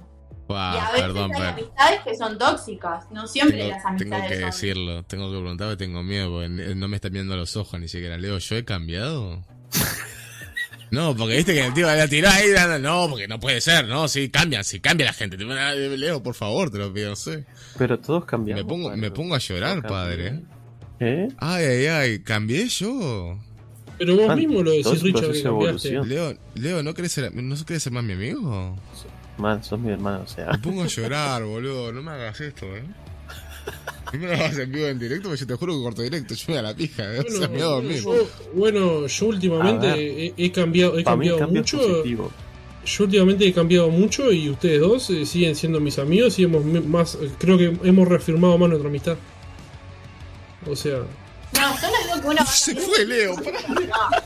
Y 0.50 0.54
a 0.54 0.90
veces 0.92 1.02
perdón, 1.02 1.32
hay 1.36 1.42
pero 1.42 1.50
amistades 1.50 2.00
que 2.02 2.16
son 2.16 2.38
tóxicas. 2.40 3.12
No 3.12 3.28
siempre 3.28 3.58
tengo, 3.58 3.70
las 3.70 3.84
tengo 3.84 3.90
amistades 3.90 4.28
que 4.30 4.36
son. 4.36 4.46
decirlo. 4.46 5.04
Tengo 5.04 5.32
que 5.32 5.38
preguntar 5.38 5.78
tengo 5.78 6.02
miedo. 6.02 6.32
Porque 6.32 6.50
no 6.50 6.88
me 6.88 6.96
está 6.96 7.10
mirando 7.10 7.36
a 7.36 7.38
los 7.38 7.56
ojos 7.56 7.80
ni 7.80 7.88
siquiera. 7.88 8.18
Leo, 8.18 8.38
¿yo 8.40 8.56
he 8.56 8.66
cambiado? 8.66 9.44
No, 10.92 11.16
porque 11.16 11.36
viste 11.36 11.54
que 11.54 11.68
el 11.68 11.74
tío 11.76 11.86
la 11.86 12.08
tiró 12.08 12.30
ahí. 12.30 12.48
No, 12.82 13.08
porque 13.08 13.28
no 13.28 13.40
puede 13.40 13.62
ser, 13.62 13.88
¿no? 13.88 14.08
Sí, 14.08 14.30
cambia, 14.30 14.64
sí, 14.64 14.80
cambia 14.80 15.06
la 15.06 15.14
gente. 15.14 15.38
Leo, 15.38 16.24
por 16.24 16.34
favor, 16.34 16.72
te 16.72 16.80
lo 16.80 16.92
pido, 16.92 17.16
sé. 17.16 17.46
Pero 17.78 18.00
todos 18.00 18.26
cambiamos. 18.26 18.64
Me 18.64 18.68
pongo, 18.68 18.88
padre. 18.88 19.02
me 19.02 19.12
pongo 19.12 19.36
a 19.36 19.38
llorar, 19.38 19.84
padre. 19.84 20.30
cambian. 20.30 20.60
¿Eh? 21.00 21.28
Ay, 21.38 21.66
ay, 21.66 21.86
ay, 21.86 22.24
cambié 22.24 22.68
yo. 22.68 23.38
Pero 24.00 24.16
vos 24.16 24.28
Man, 24.28 24.38
mismo 24.40 24.64
lo 24.64 24.72
decís, 24.72 25.04
Richard, 25.04 25.34
que 25.34 25.44
cambiaste. 25.44 25.92
Leo, 26.06 26.34
Leo, 26.56 26.82
¿no 26.82 26.94
querés 26.94 27.12
ser, 27.12 27.36
¿no 27.36 27.66
querés 27.66 27.84
ser 27.84 27.92
más 27.92 28.04
mi 28.04 28.14
amigo? 28.14 28.78
Man, 29.38 29.62
sos 29.64 29.80
mi 29.80 29.92
hermano, 29.92 30.24
o 30.24 30.28
sea. 30.28 30.52
Me 30.52 30.58
pongo 30.60 30.84
a 30.84 30.88
llorar, 30.88 31.44
boludo. 31.44 31.92
No 31.92 32.02
me 32.02 32.12
hagas 32.12 32.40
esto, 32.40 32.66
eh. 32.66 32.84
No 34.14 34.20
me 34.20 34.28
lo 34.28 34.34
hagas 34.34 34.58
en 34.58 34.72
vivo 34.72 34.88
en 34.88 34.98
directo, 34.98 35.28
porque 35.28 35.42
yo 35.42 35.48
te 35.48 35.56
juro 35.56 35.78
que 35.78 35.84
corto 35.84 36.02
directo. 36.02 36.34
Yo 36.34 36.46
me 36.48 36.54
voy 36.54 36.60
a 36.60 36.62
la 36.64 36.76
pija, 36.76 37.14
eh. 37.14 37.20
o 37.20 37.30
sea, 37.30 37.48
me 37.48 37.56
voy 37.56 37.62
a 37.62 37.66
dormir. 37.66 38.02
yo, 38.02 38.28
bueno, 38.56 39.06
yo 39.06 39.26
últimamente 39.28 40.26
he, 40.28 40.34
he 40.38 40.52
cambiado, 40.52 40.98
he 40.98 41.04
cambiado 41.04 41.48
mucho. 41.48 41.78
positivo. 41.78 42.32
Yo 42.86 43.04
últimamente 43.04 43.46
he 43.46 43.54
cambiado 43.54 43.90
mucho 43.90 44.32
y 44.32 44.50
ustedes 44.50 44.80
dos 44.80 45.10
eh, 45.10 45.26
siguen 45.26 45.56
siendo 45.56 45.80
mis 45.82 46.00
amigos 46.00 46.40
y 46.40 46.44
hemos 46.44 46.64
más, 46.66 47.18
creo 47.38 47.58
que 47.58 47.78
hemos 47.84 48.08
reafirmado 48.08 48.58
más 48.58 48.70
nuestra 48.70 48.90
amistad. 48.90 49.18
O 50.66 50.76
sea, 50.76 51.02
No, 51.54 51.62
no 51.70 52.16
digo 52.16 52.22
que 52.22 52.28
uno. 52.28 52.46
Se 52.48 52.76
fue 52.76 53.06
Leo, 53.06 53.36
pará. 53.36 53.60
Ah, 53.92 54.22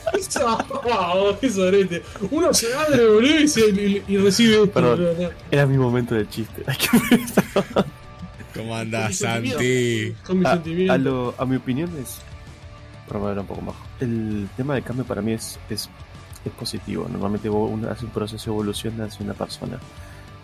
qué 1.40 1.50
sorete. 1.50 2.04
Uno 2.32 2.54
se 2.54 2.74
abre, 2.74 3.06
boludo, 3.08 3.40
y, 3.40 3.48
se- 3.48 3.70
y- 3.70 4.04
y 4.08 4.18
recibe 4.18 4.56
esto. 4.56 4.72
Perdón. 4.72 5.00
boludo. 5.16 5.32
Era 5.52 5.66
mi 5.66 5.78
momento 5.78 6.16
de 6.16 6.28
chiste. 6.30 6.64
Hay 6.68 6.78
que 6.78 6.90
pensar. 7.10 7.44
¿Cómo 8.54 8.70
Con 8.70 8.78
andás, 8.78 9.16
Santi? 9.18 10.14
Con 10.26 10.40
mis 10.40 10.48
a, 10.48 10.52
a, 10.52 10.54
sentimientos. 10.56 11.00
lo- 11.00 11.36
a 11.38 11.46
mi 11.46 11.56
opinión 11.56 11.92
es. 12.02 12.18
Para 13.08 13.20
ver 13.26 13.40
un 13.40 13.46
poco 13.48 13.62
más. 13.62 13.76
El 14.00 14.48
tema 14.56 14.76
del 14.76 14.84
cambio 14.84 15.06
para 15.06 15.22
mí 15.22 15.34
es, 15.34 15.60
es, 15.70 15.90
es 16.46 16.52
positivo. 16.54 17.08
Normalmente 17.12 17.50
vos 17.50 17.70
uno 17.72 17.90
hace 17.90 18.06
un 18.06 18.12
proceso 18.12 18.46
de 18.52 18.56
evolución 18.56 19.00
hacia 19.02 19.24
una 19.26 19.34
persona. 19.34 19.80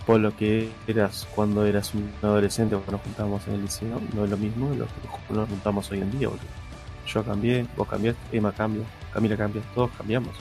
Por 0.05 0.19
lo 0.19 0.35
que 0.35 0.69
eras 0.87 1.27
cuando 1.35 1.65
eras 1.65 1.93
un 1.93 2.09
adolescente 2.21 2.73
o 2.75 2.79
cuando 2.79 2.93
nos 2.93 3.01
juntábamos 3.03 3.47
en 3.47 3.53
el 3.55 3.61
liceo, 3.61 4.01
no 4.13 4.23
es 4.25 4.29
lo 4.29 4.37
mismo 4.37 4.71
de 4.71 4.77
lo 4.77 4.85
que 4.87 5.33
nos 5.33 5.47
juntamos 5.49 5.91
hoy 5.91 5.99
en 5.99 6.11
día. 6.17 6.27
boludo. 6.29 6.43
Yo 7.13 7.23
cambié, 7.23 7.65
vos 7.75 7.87
cambiaste, 7.87 8.37
Emma 8.37 8.51
cambia, 8.51 8.83
Camila 9.13 9.35
cambia, 9.35 9.61
todos 9.73 9.89
cambiamos. 9.91 10.35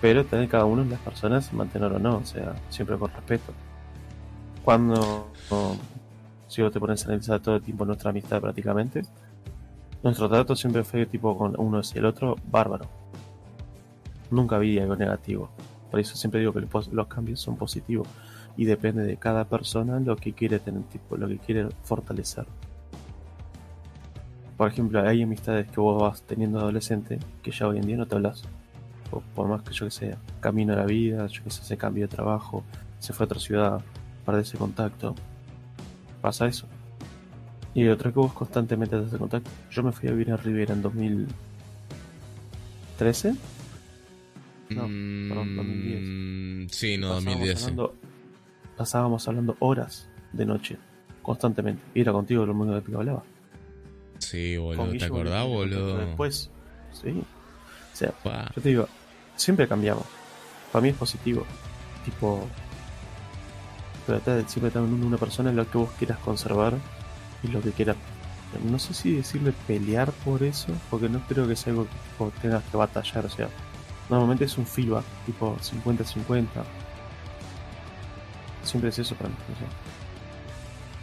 Pero 0.00 0.24
también 0.24 0.48
cada 0.50 0.64
uno 0.64 0.84
de 0.84 0.90
las 0.90 1.00
personas 1.00 1.52
mantener 1.52 1.92
o 1.92 1.98
no, 1.98 2.18
o 2.18 2.24
sea, 2.24 2.54
siempre 2.68 2.96
con 2.96 3.10
respeto. 3.10 3.52
cuando 4.64 5.28
si 6.46 6.62
vos 6.62 6.72
te 6.72 6.78
pones 6.78 7.02
a 7.02 7.08
analizar 7.08 7.40
todo 7.40 7.56
el 7.56 7.62
tiempo 7.62 7.84
nuestra 7.84 8.10
amistad 8.10 8.40
prácticamente, 8.40 9.02
nuestro 10.02 10.28
trato 10.28 10.54
siempre 10.54 10.84
fue 10.84 11.06
tipo 11.06 11.36
con 11.36 11.54
uno 11.58 11.80
y 11.82 11.98
el 11.98 12.04
otro 12.04 12.36
bárbaro. 12.50 12.86
Nunca 14.30 14.58
vi 14.58 14.78
algo 14.78 14.96
negativo. 14.96 15.50
Por 15.90 16.00
eso 16.00 16.16
siempre 16.16 16.40
digo 16.40 16.52
que 16.52 16.66
los 16.92 17.06
cambios 17.08 17.40
son 17.40 17.56
positivos 17.56 18.06
y 18.56 18.66
depende 18.66 19.02
de 19.02 19.16
cada 19.16 19.44
persona 19.46 19.98
lo 20.00 20.16
que 20.16 20.32
quiere 20.32 20.58
tener, 20.58 20.82
tipo, 20.84 21.16
lo 21.16 21.26
que 21.26 21.38
quiere 21.38 21.68
fortalecer. 21.82 22.46
Por 24.56 24.68
ejemplo, 24.68 25.00
hay 25.06 25.22
amistades 25.22 25.66
que 25.70 25.80
vos 25.80 26.00
vas 26.00 26.22
teniendo 26.22 26.60
adolescente 26.60 27.18
que 27.42 27.50
ya 27.50 27.66
hoy 27.68 27.78
en 27.78 27.86
día 27.86 27.96
no 27.96 28.06
te 28.06 28.14
hablas. 28.14 28.44
O 29.10 29.20
por 29.34 29.48
más 29.48 29.62
que 29.62 29.72
yo 29.74 29.84
que 29.86 29.90
sea, 29.90 30.16
camino 30.40 30.72
a 30.72 30.76
la 30.76 30.86
vida, 30.86 31.26
yo 31.26 31.42
que 31.44 31.50
sé, 31.50 31.62
se 31.64 31.76
cambió 31.76 32.06
de 32.06 32.14
trabajo, 32.14 32.62
se 32.98 33.12
fue 33.12 33.24
a 33.24 33.26
otra 33.26 33.38
ciudad, 33.40 33.80
pierde 34.24 34.42
ese 34.42 34.56
contacto. 34.56 35.14
Pasa 36.20 36.46
eso. 36.46 36.66
Y 37.74 37.86
otra 37.88 38.12
que 38.12 38.18
vos 38.20 38.32
constantemente 38.32 38.94
haces 38.96 39.18
contacto. 39.18 39.50
Yo 39.70 39.82
me 39.82 39.90
fui 39.92 40.08
a 40.08 40.12
vivir 40.12 40.30
a 40.32 40.36
Rivera 40.36 40.72
en 40.74 40.82
2013. 40.82 43.34
No, 44.70 44.82
perdón, 44.82 45.56
2010. 45.56 46.00
Mm, 46.02 46.66
Sí, 46.70 46.96
no, 46.96 47.08
Pasábamos 47.08 47.24
2010. 47.24 47.58
sí. 47.58 47.64
hablando- 47.64 47.94
pasábamos 48.76 49.28
hablando 49.28 49.56
horas 49.58 50.08
de 50.32 50.46
noche, 50.46 50.78
constantemente. 51.22 51.82
Y 51.94 52.00
era 52.00 52.12
contigo 52.12 52.46
lo 52.46 52.52
único 52.54 52.82
que 52.82 52.94
hablaba. 52.96 53.22
Sí, 54.18 54.56
boludo. 54.56 54.90
¿Te 54.98 55.04
acordás, 55.04 55.46
boludo? 55.46 55.98
Después, 55.98 56.50
sí. 56.92 57.22
O 57.92 57.96
sea, 57.96 58.12
yo 58.54 58.62
te 58.62 58.68
digo, 58.68 58.88
siempre 59.36 59.68
cambiamos. 59.68 60.04
Para 60.72 60.82
mí 60.82 60.88
es 60.88 60.96
positivo. 60.96 61.46
Tipo, 62.04 62.46
trata 64.06 64.36
de 64.36 64.48
siempre 64.48 64.70
tener 64.70 64.88
una 64.88 65.16
persona 65.16 65.50
en 65.50 65.56
la 65.56 65.64
que 65.64 65.78
vos 65.78 65.90
quieras 65.98 66.18
conservar 66.18 66.74
y 67.42 67.48
lo 67.48 67.60
que 67.60 67.72
quieras. 67.72 67.96
No 68.64 68.78
sé 68.78 68.94
si 68.94 69.16
decirle 69.16 69.52
pelear 69.66 70.12
por 70.12 70.42
eso, 70.42 70.68
porque 70.90 71.08
no 71.08 71.20
creo 71.26 71.48
que 71.48 71.56
sea 71.56 71.72
algo 71.72 71.84
que 71.84 71.90
tipo, 72.10 72.32
tengas 72.40 72.62
que 72.64 72.76
batallar. 72.76 73.26
O 73.26 73.30
sea, 73.30 73.48
normalmente 74.08 74.44
es 74.44 74.58
un 74.58 74.66
feedback, 74.66 75.04
tipo 75.26 75.56
50-50. 75.56 76.46
Siempre 78.62 78.90
es 78.90 78.98
eso 78.98 79.14
para 79.14 79.28
mí. 79.28 79.36
no 79.48 79.54
sé. 79.56 79.64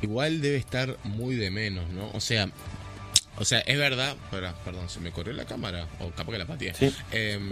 Igual 0.02 0.42
debe 0.42 0.58
estar 0.58 0.98
muy 1.04 1.36
de 1.36 1.52
menos, 1.52 1.88
¿no? 1.90 2.10
O 2.14 2.20
sea, 2.20 2.50
o 3.38 3.46
sea, 3.46 3.60
es 3.60 3.78
verdad. 3.78 4.16
Espera, 4.24 4.54
perdón, 4.64 4.90
se 4.90 5.00
me 5.00 5.12
corrió 5.12 5.34
la 5.34 5.46
cámara. 5.46 5.88
O 6.00 6.12
capaz 6.12 6.32
que 6.34 6.38
la 6.38 6.46
pateé. 6.46 6.74
Sí, 6.74 6.94
Em, 7.12 7.52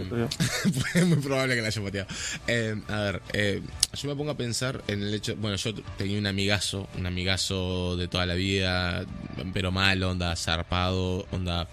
es 0.94 1.06
muy 1.06 1.18
probable 1.18 1.54
que 1.56 1.62
la 1.62 1.68
haya 1.68 1.82
pateado. 1.82 2.08
Eh, 2.46 2.76
a 2.88 2.96
ver, 3.00 3.22
eh, 3.32 3.62
yo 3.94 4.08
me 4.08 4.14
pongo 4.14 4.30
a 4.30 4.36
pensar 4.36 4.82
en 4.88 5.02
el 5.02 5.14
hecho. 5.14 5.36
Bueno, 5.36 5.56
yo 5.56 5.74
tenía 5.96 6.18
un 6.18 6.26
amigazo, 6.26 6.88
un 6.96 7.06
amigazo 7.06 7.96
de 7.96 8.08
toda 8.08 8.26
la 8.26 8.34
vida, 8.34 9.04
pero 9.52 9.72
mal, 9.72 10.02
onda 10.02 10.36
zarpado, 10.36 11.26
onda 11.32 11.68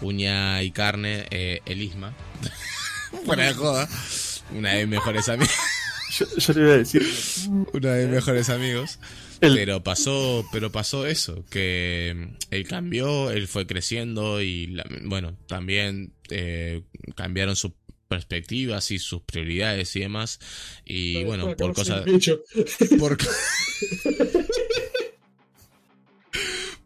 uña 0.00 0.62
y 0.62 0.70
carne, 0.70 1.26
eh, 1.30 1.60
el 1.66 1.82
Isma. 1.82 2.12
Fuera 3.24 3.46
de 3.46 3.54
joda. 3.54 3.88
Una 4.52 4.72
de 4.72 4.86
mis 4.86 4.96
mejores 4.96 5.28
amigos. 5.28 5.54
Yo, 6.18 6.24
yo 6.38 6.52
le 6.54 6.60
iba 6.60 6.72
a 6.72 6.76
decir. 6.78 7.02
Una 7.72 7.90
de 7.90 8.06
mis 8.06 8.14
mejores 8.14 8.48
amigos. 8.48 8.98
El- 9.40 9.54
Pero 9.54 9.82
pasó, 9.82 10.44
pero 10.52 10.72
pasó 10.72 11.06
eso, 11.06 11.44
que 11.50 12.14
mm, 12.16 12.34
él 12.52 12.66
cambió, 12.68 13.30
él 13.30 13.46
fue 13.48 13.66
creciendo 13.66 14.40
y 14.40 14.66
la- 14.68 14.86
bueno, 15.02 15.36
también 15.46 16.12
eh, 16.30 16.82
cambiaron 17.14 17.54
sus 17.56 17.72
perspectivas 18.08 18.90
y 18.92 18.98
sus 18.98 19.22
prioridades 19.22 19.94
y 19.96 20.00
demás. 20.00 20.38
Y 20.84 21.24
bueno, 21.24 21.54
por 21.56 21.74
cosas, 21.74 22.04
por, 22.98 23.18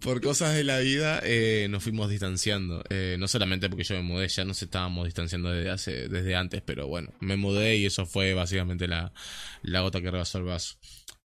por 0.01 0.21
cosas 0.23 0.55
de 0.55 0.65
la 0.65 0.79
vida 0.79 1.21
eh, 1.23 1.67
nos 1.71 1.83
fuimos 1.83 2.09
distanciando. 2.11 2.83
Eh, 2.89 3.17
no 3.19 3.29
solamente 3.29 3.69
porque 3.69 3.85
yo 3.85 3.95
me 3.97 4.03
mudé, 4.03 4.29
ya 4.29 4.45
nos 4.45 4.63
estábamos 4.63 5.05
distanciando 5.05 5.51
desde 5.51 5.71
hace, 5.71 6.09
desde 6.09 6.35
antes, 6.37 6.63
pero 6.63 6.89
bueno, 6.89 7.13
me 7.21 7.37
mudé 7.37 7.77
y 7.77 7.87
eso 7.87 8.07
fue 8.07 8.33
básicamente 8.35 8.89
la, 8.89 9.13
la 9.63 9.81
gota 9.83 10.01
que 10.01 10.11
rebasó 10.11 10.39
el 10.39 10.45
vaso. 10.45 10.77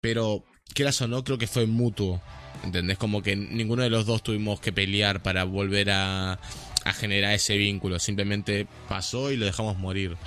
Pero, 0.01 0.45
quieras 0.73 1.01
o 1.01 1.07
no, 1.07 1.23
creo 1.23 1.37
que 1.37 1.47
fue 1.47 1.65
mutuo. 1.65 2.21
¿Entendés? 2.63 2.97
Como 2.97 3.21
que 3.21 3.35
ninguno 3.35 3.83
de 3.83 3.89
los 3.89 4.05
dos 4.05 4.21
tuvimos 4.21 4.59
que 4.59 4.73
pelear 4.73 5.23
para 5.23 5.45
volver 5.45 5.91
a, 5.91 6.39
a 6.83 6.93
generar 6.93 7.33
ese 7.33 7.57
vínculo. 7.57 7.99
Simplemente 7.99 8.67
pasó 8.87 9.31
y 9.31 9.37
lo 9.37 9.45
dejamos 9.45 9.77
morir. 9.77 10.17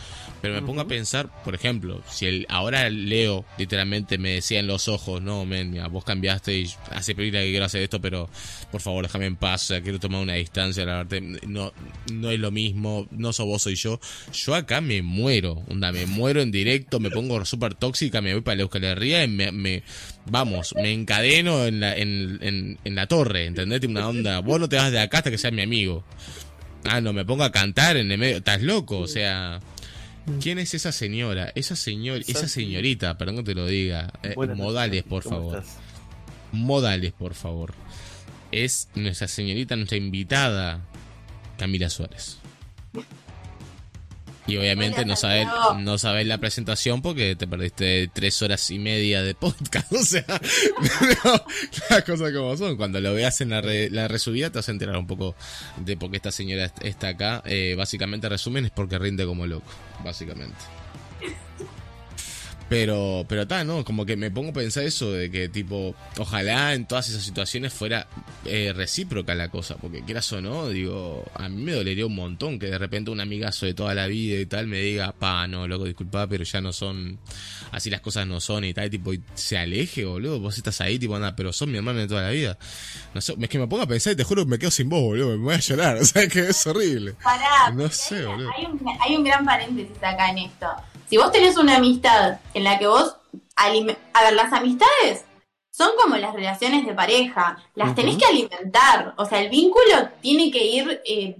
Pero 0.43 0.55
me 0.55 0.62
pongo 0.62 0.81
a 0.81 0.89
pensar, 0.89 1.31
por 1.45 1.55
ejemplo, 1.55 2.03
si 2.11 2.27
el, 2.27 2.47
ahora 2.49 2.91
Leo 2.91 3.45
literalmente 3.59 4.19
me 4.19 4.31
decía 4.31 4.59
en 4.59 4.67
los 4.67 4.89
ojos, 4.89 5.23
no, 5.23 5.45
men, 5.47 5.71
mira, 5.71 5.87
vos 5.87 6.05
cambiaste 6.05 6.59
y 6.59 6.71
hace 6.91 7.15
película 7.15 7.43
que 7.43 7.51
quiero 7.51 7.65
hacer 7.65 7.81
esto, 7.83 8.01
pero 8.01 8.29
por 8.73 8.81
favor 8.81 9.05
déjame 9.05 9.27
en 9.27 9.37
paz, 9.37 9.62
o 9.62 9.67
sea, 9.69 9.81
quiero 9.83 10.01
tomar 10.01 10.21
una 10.21 10.35
distancia, 10.35 10.85
la 10.85 11.05
verdad, 11.05 11.21
no, 11.47 11.73
no 12.12 12.31
es 12.33 12.41
lo 12.41 12.51
mismo, 12.51 13.07
no 13.12 13.33
sos 13.33 13.47
vos, 13.47 13.62
soy 13.62 13.77
yo. 13.77 14.01
Yo 14.33 14.55
acá 14.57 14.81
me 14.81 15.01
muero, 15.01 15.62
onda, 15.69 15.93
me 15.93 16.07
muero 16.07 16.43
en 16.43 16.51
directo, 16.51 16.99
me 16.99 17.11
pongo 17.11 17.45
súper 17.45 17.75
tóxica, 17.77 18.21
me 18.21 18.33
voy 18.33 18.43
para 18.43 18.57
la 18.57 18.62
Euskalería 18.62 19.23
y 19.23 19.29
me, 19.29 19.53
me- 19.53 19.85
vamos, 20.27 20.75
me 20.75 20.93
encadeno 20.93 21.67
en 21.67 21.79
la, 21.79 21.97
en, 21.97 22.39
en, 22.43 22.79
en 22.85 22.95
la 22.97 23.07
torre, 23.07 23.47
¿entendés? 23.47 23.81
Tipo 23.81 23.93
Una 23.93 24.09
onda, 24.09 24.41
vos 24.41 24.59
no 24.59 24.69
te 24.69 24.75
vas 24.75 24.91
de 24.91 24.99
acá 24.99 25.19
hasta 25.19 25.31
que 25.31 25.39
seas 25.39 25.53
mi 25.53 25.62
amigo. 25.62 26.05
Ah, 26.85 27.01
no, 27.01 27.12
me 27.12 27.25
pongo 27.25 27.45
a 27.45 27.53
cantar 27.53 27.97
en 27.97 28.11
el 28.11 28.19
medio, 28.19 28.39
estás 28.39 28.61
loco, 28.61 28.99
o 28.99 29.07
sea... 29.07 29.61
¿Quién 30.41 30.59
es 30.59 30.75
esa 30.75 30.92
señora? 30.92 31.52
Esa 31.55 31.75
señor, 31.76 32.23
esa 32.26 32.47
señorita, 32.49 33.18
perdón 33.18 33.36
que 33.39 33.42
te 33.42 33.55
lo 33.55 33.67
diga. 33.67 34.12
Eh, 34.23 34.34
modales, 34.36 35.02
por 35.02 35.23
¿cómo 35.25 35.36
favor. 35.36 35.59
estás? 35.59 35.76
Modales, 36.52 37.12
por 37.12 37.34
favor. 37.34 37.75
Es 38.52 38.89
nuestra 38.94 39.26
señorita, 39.28 39.75
nuestra 39.76 39.97
invitada, 39.99 40.81
Camila 41.59 41.89
Suárez. 41.91 42.39
Y 44.47 44.57
obviamente 44.57 45.05
no 45.05 45.15
sabes, 45.15 45.47
no 45.79 45.99
sabes 45.99 46.27
la 46.27 46.39
presentación 46.39 47.01
porque 47.01 47.37
te 47.37 47.47
perdiste 47.47 48.11
tres 48.12 48.43
horas 48.43 48.69
y 48.73 48.79
media 48.81 49.23
de 49.23 49.35
podcast. 49.35 49.93
O 49.93 50.03
sea, 50.05 50.25
no, 51.25 51.45
las 51.91 52.03
cosas 52.03 52.33
como 52.33 52.57
son. 52.57 52.77
Cuando 52.77 53.01
lo 53.01 53.15
veas 53.15 53.41
en 53.41 53.51
la, 53.51 53.61
re- 53.61 53.89
la 53.91 54.09
resubida 54.09 54.51
te 54.51 54.59
vas 54.59 54.69
a 54.69 54.73
enterar 54.73 54.97
un 54.97 55.07
poco 55.07 55.37
de 55.77 55.97
por 55.97 56.11
qué 56.11 56.17
esta 56.17 56.33
señora 56.33 56.65
est- 56.65 56.85
está 56.85 57.09
acá. 57.09 57.43
Eh, 57.47 57.75
básicamente, 57.77 58.29
resumen, 58.29 58.65
es 58.65 58.71
porque 58.73 58.99
rinde 58.99 59.25
como 59.27 59.47
loco. 59.47 59.71
Básicamente. 60.05 60.57
Pero, 62.73 63.26
pero 63.28 63.42
está, 63.42 63.65
¿no? 63.65 63.84
Como 63.84 64.07
que 64.07 64.17
me 64.17 64.31
pongo 64.31 64.49
a 64.49 64.55
pensar 64.55 64.84
eso 64.84 65.12
de 65.12 65.31
que, 65.31 65.51
tipo, 65.51 65.94
ojalá 66.17 66.73
en 66.73 66.86
todas 66.86 67.07
esas 67.10 67.23
situaciones 67.23 67.70
fuera 67.70 68.07
eh, 68.47 68.73
recíproca 68.75 69.34
la 69.34 69.51
cosa, 69.51 69.76
porque 69.76 70.01
quieras 70.01 70.33
o 70.33 70.41
no, 70.41 70.70
digo, 70.70 71.23
a 71.34 71.51
mí 71.51 71.62
me 71.62 71.73
dolería 71.73 72.07
un 72.07 72.15
montón 72.15 72.59
que 72.59 72.68
de 72.68 72.78
repente 72.78 73.10
un 73.10 73.20
amigazo 73.20 73.67
de 73.67 73.75
toda 73.75 73.94
la 73.94 74.07
vida 74.07 74.41
y 74.41 74.47
tal 74.47 74.68
me 74.68 74.78
diga, 74.78 75.12
pa, 75.12 75.47
no, 75.47 75.68
loco, 75.68 75.84
disculpa, 75.84 76.26
pero 76.26 76.44
ya 76.44 76.62
no 76.62 76.73
son, 76.73 77.18
así 77.73 77.91
las 77.91 78.01
cosas 78.01 78.26
no 78.26 78.41
son 78.41 78.65
y 78.65 78.73
tal, 78.73 78.89
tipo, 78.89 79.12
y 79.12 79.23
se 79.34 79.59
aleje, 79.59 80.07
boludo, 80.07 80.41
vos 80.41 80.57
estás 80.57 80.81
ahí, 80.81 80.99
tipo, 80.99 81.15
anda, 81.15 81.36
pero 81.36 81.52
son 81.52 81.70
mi 81.70 81.76
hermano 81.76 81.99
de 81.99 82.09
toda 82.09 82.23
la 82.23 82.31
vida. 82.31 82.57
No 83.12 83.20
sé, 83.20 83.34
es 83.39 83.49
que 83.51 83.59
me 83.59 83.67
pongo 83.67 83.83
a 83.83 83.86
pensar 83.86 84.15
y 84.15 84.17
te 84.17 84.25
juro 84.25 84.44
que 84.44 84.51
me 84.51 84.59
quedo 84.59 84.70
sin 84.70 84.89
voz, 84.89 85.02
boludo, 85.02 85.36
me 85.36 85.44
voy 85.44 85.55
a 85.57 85.59
llorar, 85.59 85.97
o 86.01 86.05
sea, 86.07 86.26
que 86.26 86.49
es 86.49 86.67
horrible. 86.67 87.12
Pará, 87.23 87.70
No 87.75 87.91
sé, 87.91 88.17
hay, 88.20 88.25
boludo. 88.25 88.51
hay 88.57 88.65
un, 88.65 88.81
hay 88.99 89.17
un 89.17 89.25
gran 89.25 89.44
paréntesis 89.44 89.97
acá 90.02 90.31
en 90.31 90.39
esto. 90.39 90.67
Si 91.12 91.18
vos 91.18 91.31
tenés 91.31 91.58
una 91.58 91.76
amistad 91.76 92.39
en 92.55 92.65
la 92.65 92.78
que 92.78 92.86
vos... 92.86 93.16
alime- 93.55 93.99
A 94.15 94.23
ver, 94.23 94.32
las 94.32 94.50
amistades 94.50 95.26
son 95.70 95.91
como 96.02 96.16
las 96.16 96.32
relaciones 96.32 96.86
de 96.86 96.94
pareja. 96.94 97.58
Las 97.74 97.94
tenés 97.94 98.16
que 98.16 98.24
alimentar. 98.24 99.12
O 99.18 99.26
sea, 99.26 99.42
el 99.42 99.50
vínculo 99.50 100.08
tiene 100.23 100.50
que 100.50 100.65
ir 100.65 101.02
eh, 101.05 101.36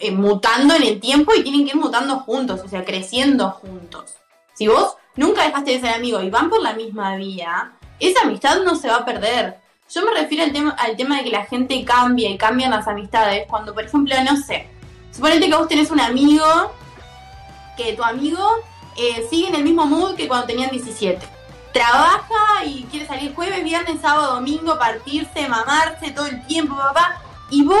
eh, 0.00 0.10
mutando 0.10 0.74
en 0.74 0.82
el 0.82 1.00
tiempo 1.00 1.32
y 1.34 1.42
tienen 1.42 1.64
que 1.64 1.70
ir 1.70 1.76
mutando 1.76 2.18
juntos, 2.20 2.60
o 2.62 2.68
sea, 2.68 2.84
creciendo 2.84 3.52
juntos. 3.52 4.16
Si 4.52 4.66
vos 4.68 4.96
nunca 5.16 5.44
dejaste 5.44 5.70
de 5.70 5.80
ser 5.80 5.94
amigo 5.94 6.20
y 6.20 6.28
van 6.28 6.50
por 6.50 6.60
la 6.60 6.74
misma 6.74 7.16
vía, 7.16 7.72
esa 8.00 8.24
amistad 8.24 8.60
no 8.64 8.74
se 8.74 8.88
va 8.88 8.96
a 8.96 9.04
perder. 9.06 9.60
Yo 9.94 10.04
me 10.04 10.12
refiero 10.12 10.44
al 10.44 10.52
tema, 10.52 10.72
al 10.72 10.94
tema 10.98 11.16
de 11.16 11.24
que 11.24 11.30
la 11.30 11.46
gente 11.46 11.82
cambia 11.86 12.28
y 12.28 12.36
cambian 12.36 12.70
las 12.70 12.86
amistades 12.86 13.46
cuando, 13.48 13.72
por 13.72 13.82
ejemplo, 13.82 14.14
no 14.30 14.36
sé, 14.36 14.68
suponete 15.10 15.48
que 15.48 15.56
vos 15.56 15.68
tenés 15.68 15.90
un 15.90 16.00
amigo 16.00 16.44
que 17.78 17.94
tu 17.94 18.02
amigo 18.04 18.46
eh, 18.96 19.26
sigue 19.30 19.48
en 19.48 19.54
el 19.54 19.64
mismo 19.64 19.86
mood 19.86 20.14
que 20.14 20.28
cuando 20.28 20.46
tenían 20.46 20.70
17. 20.70 21.26
Trabaja 21.72 22.64
y 22.64 22.84
quiere 22.90 23.06
salir 23.06 23.34
jueves, 23.34 23.62
viernes, 23.62 24.00
sábado, 24.00 24.34
domingo, 24.34 24.78
partirse, 24.78 25.48
mamarse 25.48 26.10
todo 26.10 26.26
el 26.26 26.44
tiempo, 26.46 26.76
papá. 26.76 27.20
Y 27.48 27.64
vos 27.64 27.78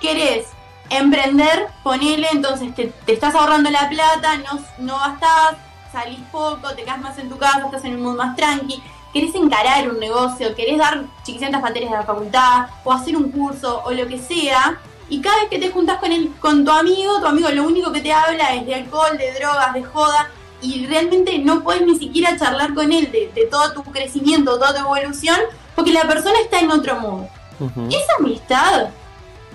querés 0.00 0.46
emprender, 0.90 1.68
ponele, 1.82 2.28
entonces 2.32 2.74
te, 2.74 2.92
estás 3.06 3.34
ahorrando 3.34 3.70
la 3.70 3.88
plata, 3.88 4.36
no, 4.38 4.60
no 4.78 4.98
gastás, 4.98 5.56
salís 5.92 6.20
poco, 6.30 6.74
te 6.74 6.84
quedas 6.84 7.00
más 7.00 7.18
en 7.18 7.28
tu 7.28 7.38
casa, 7.38 7.64
estás 7.64 7.84
en 7.84 7.94
un 7.94 8.02
mood 8.02 8.16
más 8.16 8.36
tranqui, 8.36 8.82
querés 9.12 9.34
encarar 9.34 9.88
un 9.88 9.98
negocio, 9.98 10.54
querés 10.54 10.78
dar 10.78 11.04
chiquicientas 11.24 11.62
materias 11.62 11.90
de 11.90 11.96
la 11.96 12.04
facultad, 12.04 12.66
o 12.84 12.92
hacer 12.92 13.16
un 13.16 13.30
curso, 13.30 13.82
o 13.84 13.90
lo 13.92 14.06
que 14.06 14.18
sea, 14.18 14.78
y 15.08 15.20
cada 15.20 15.40
vez 15.40 15.48
que 15.50 15.58
te 15.58 15.70
juntas 15.70 15.98
con, 15.98 16.12
el, 16.12 16.32
con 16.40 16.64
tu 16.64 16.70
amigo, 16.70 17.20
tu 17.20 17.26
amigo 17.26 17.48
lo 17.50 17.64
único 17.64 17.92
que 17.92 18.00
te 18.00 18.12
habla 18.12 18.54
es 18.54 18.66
de 18.66 18.74
alcohol, 18.74 19.16
de 19.16 19.32
drogas, 19.34 19.72
de 19.74 19.84
joda, 19.84 20.30
y 20.62 20.86
realmente 20.86 21.38
no 21.38 21.62
puedes 21.62 21.82
ni 21.82 21.98
siquiera 21.98 22.36
charlar 22.36 22.74
con 22.74 22.90
él 22.92 23.12
de, 23.12 23.30
de 23.34 23.46
todo 23.46 23.72
tu 23.72 23.82
crecimiento, 23.84 24.58
toda 24.58 24.74
tu 24.74 24.80
evolución, 24.80 25.38
porque 25.74 25.92
la 25.92 26.08
persona 26.08 26.40
está 26.40 26.60
en 26.60 26.70
otro 26.70 26.98
modo. 26.98 27.28
Ujú. 27.60 27.88
Esa 27.88 28.16
amistad 28.18 28.90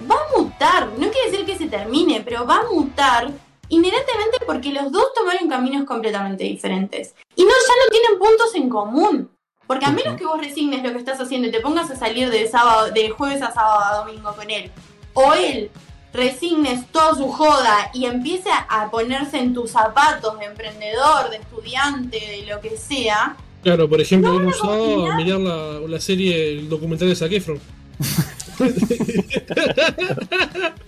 va 0.10 0.16
a 0.16 0.38
mutar, 0.40 0.88
no 0.98 1.10
quiere 1.10 1.32
decir 1.32 1.46
que 1.46 1.58
se 1.58 1.68
termine, 1.68 2.22
pero 2.22 2.46
va 2.46 2.60
a 2.60 2.72
mutar 2.72 3.32
inherentemente 3.70 4.38
porque 4.46 4.72
los 4.72 4.92
dos 4.92 5.14
tomaron 5.14 5.50
caminos 5.50 5.86
completamente 5.86 6.44
diferentes. 6.44 7.16
Y 7.36 7.44
no, 7.44 7.50
ya 7.50 7.74
no 7.84 7.90
tienen 7.90 8.20
puntos 8.20 8.56
en 8.56 8.70
común. 8.70 9.32
Porque 9.66 9.86
a 9.86 9.92
menos 9.92 10.18
que 10.18 10.26
vos 10.26 10.38
resignes 10.38 10.84
lo 10.84 10.92
que 10.92 10.98
estás 10.98 11.22
haciendo 11.22 11.48
y 11.48 11.52
te 11.52 11.62
pongas 11.62 11.90
a 11.90 11.96
salir 11.96 12.30
de 12.30 12.46
sábado, 12.46 12.92
de 12.92 13.10
jueves 13.10 13.42
a 13.42 13.54
sábado 13.54 13.80
a 13.80 13.96
domingo 14.00 14.36
con 14.36 14.50
él, 14.50 14.70
o 15.14 15.34
él 15.34 15.70
resignes 16.14 16.86
toda 16.92 17.16
su 17.16 17.30
joda 17.32 17.90
y 17.94 18.06
empiece 18.06 18.50
a 18.70 18.90
ponerse 18.92 19.40
en 19.40 19.54
tus 19.54 19.72
zapatos 19.72 20.38
de 20.40 20.46
emprendedor, 20.46 21.30
de 21.30 21.38
estudiante, 21.38 22.18
de 22.20 22.46
lo 22.54 22.60
que 22.62 22.78
sea, 22.78 23.36
Claro, 23.64 23.88
por 23.88 24.02
ejemplo, 24.02 24.40
No, 24.40 24.50
él 24.50 24.56
no, 24.64 25.04
mirá. 25.04 25.16
mirar 25.18 25.40
la, 25.40 25.80
la 25.88 26.00
serie, 26.02 26.54
el 26.60 26.68
documental 26.68 27.08
de 27.10 27.16
Zac 27.16 27.32
Efron. 27.32 27.60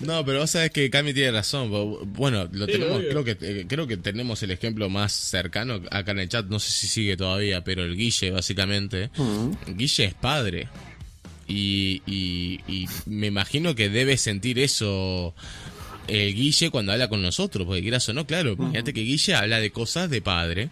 No, 0.00 0.24
pero 0.24 0.40
vos 0.40 0.50
sabés 0.50 0.70
que 0.70 0.90
Cami 0.90 1.12
tiene 1.14 1.32
razón. 1.32 1.70
Bueno, 2.12 2.48
lo 2.50 2.66
Sí, 2.66 2.72
tenemos, 2.72 2.96
obvio. 2.98 3.08
creo 3.10 3.24
que 3.24 3.36
eh, 3.40 3.66
creo 3.68 3.86
que 3.86 3.96
tenemos 3.96 4.42
el 4.42 4.50
ejemplo 4.50 4.88
más 4.88 5.12
cercano 5.12 5.80
acá 5.90 6.12
en 6.12 6.20
el 6.20 6.28
chat. 6.28 6.46
No 6.46 6.58
sé 6.58 6.70
si 6.72 6.86
sigue 6.88 7.16
todavía, 7.16 7.62
pero 7.62 7.84
el 7.84 7.96
Guille, 7.96 8.30
básicamente. 8.30 9.10
Ujú. 9.16 9.56
Guille 9.68 10.04
es 10.06 10.14
padre. 10.14 10.68
Y, 11.48 12.02
y, 12.06 12.60
y 12.68 12.86
me 13.06 13.28
imagino 13.28 13.74
que 13.74 13.88
debe 13.88 14.16
sentir 14.18 14.58
eso 14.58 15.34
el 16.06 16.34
Guille 16.34 16.70
cuando 16.70 16.92
habla 16.92 17.08
con 17.08 17.22
nosotros, 17.22 17.66
porque 17.66 17.82
quieras 17.82 18.08
o 18.08 18.12
no, 18.12 18.26
claro, 18.26 18.52
imagínate 18.52 18.92
que 18.92 19.00
Guille 19.02 19.34
habla 19.34 19.60
de 19.60 19.70
cosas 19.70 20.10
de 20.10 20.20
padre. 20.22 20.68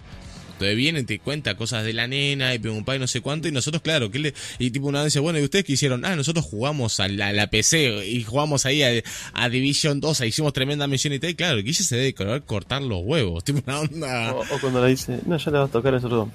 Entonces 0.53 0.77
viene 0.79 1.01
y 1.01 1.05
te 1.05 1.19
cuenta 1.19 1.55
cosas 1.55 1.85
de 1.85 1.93
la 1.93 2.09
nena 2.09 2.55
y 2.55 2.67
un 2.67 2.83
y 2.89 2.99
no 2.99 3.07
sé 3.07 3.21
cuánto, 3.21 3.47
y 3.47 3.53
nosotros, 3.53 3.83
claro, 3.83 4.11
que 4.11 4.19
le, 4.19 4.35
y 4.59 4.71
tipo 4.71 4.87
una 4.87 5.01
vez 5.03 5.13
dice, 5.13 5.21
bueno, 5.21 5.39
¿y 5.39 5.43
ustedes 5.43 5.67
qué 5.67 5.75
hicieron? 5.75 6.03
Ah, 6.07 6.17
nosotros 6.17 6.47
jugamos 6.47 6.99
a 6.99 7.09
la, 7.09 7.43
a 7.43 7.47
PC 7.49 8.07
y 8.07 8.23
jugamos 8.25 8.65
ahí 8.65 8.83
a, 8.83 8.89
a 9.35 9.49
Division 9.51 10.01
2, 10.01 10.23
ahí 10.23 10.29
hicimos 10.31 10.55
tremenda 10.55 10.87
misión 10.87 11.13
y 11.13 11.19
tal, 11.19 11.29
y 11.31 11.35
claro, 11.35 11.59
Guille 11.63 11.85
se 11.85 11.97
debe 11.97 12.15
cortar- 12.15 12.83
los 12.83 13.03
huevos, 13.05 13.45
tipo 13.45 13.61
una 13.67 13.81
onda. 13.81 14.35
O, 14.35 14.45
cuando 14.59 14.83
le 14.83 14.91
dice, 14.93 15.21
no, 15.27 15.37
ya 15.37 15.51
le 15.51 15.59
vas 15.59 15.69
a 15.69 15.73
tocar 15.73 15.95
eso. 15.95 16.31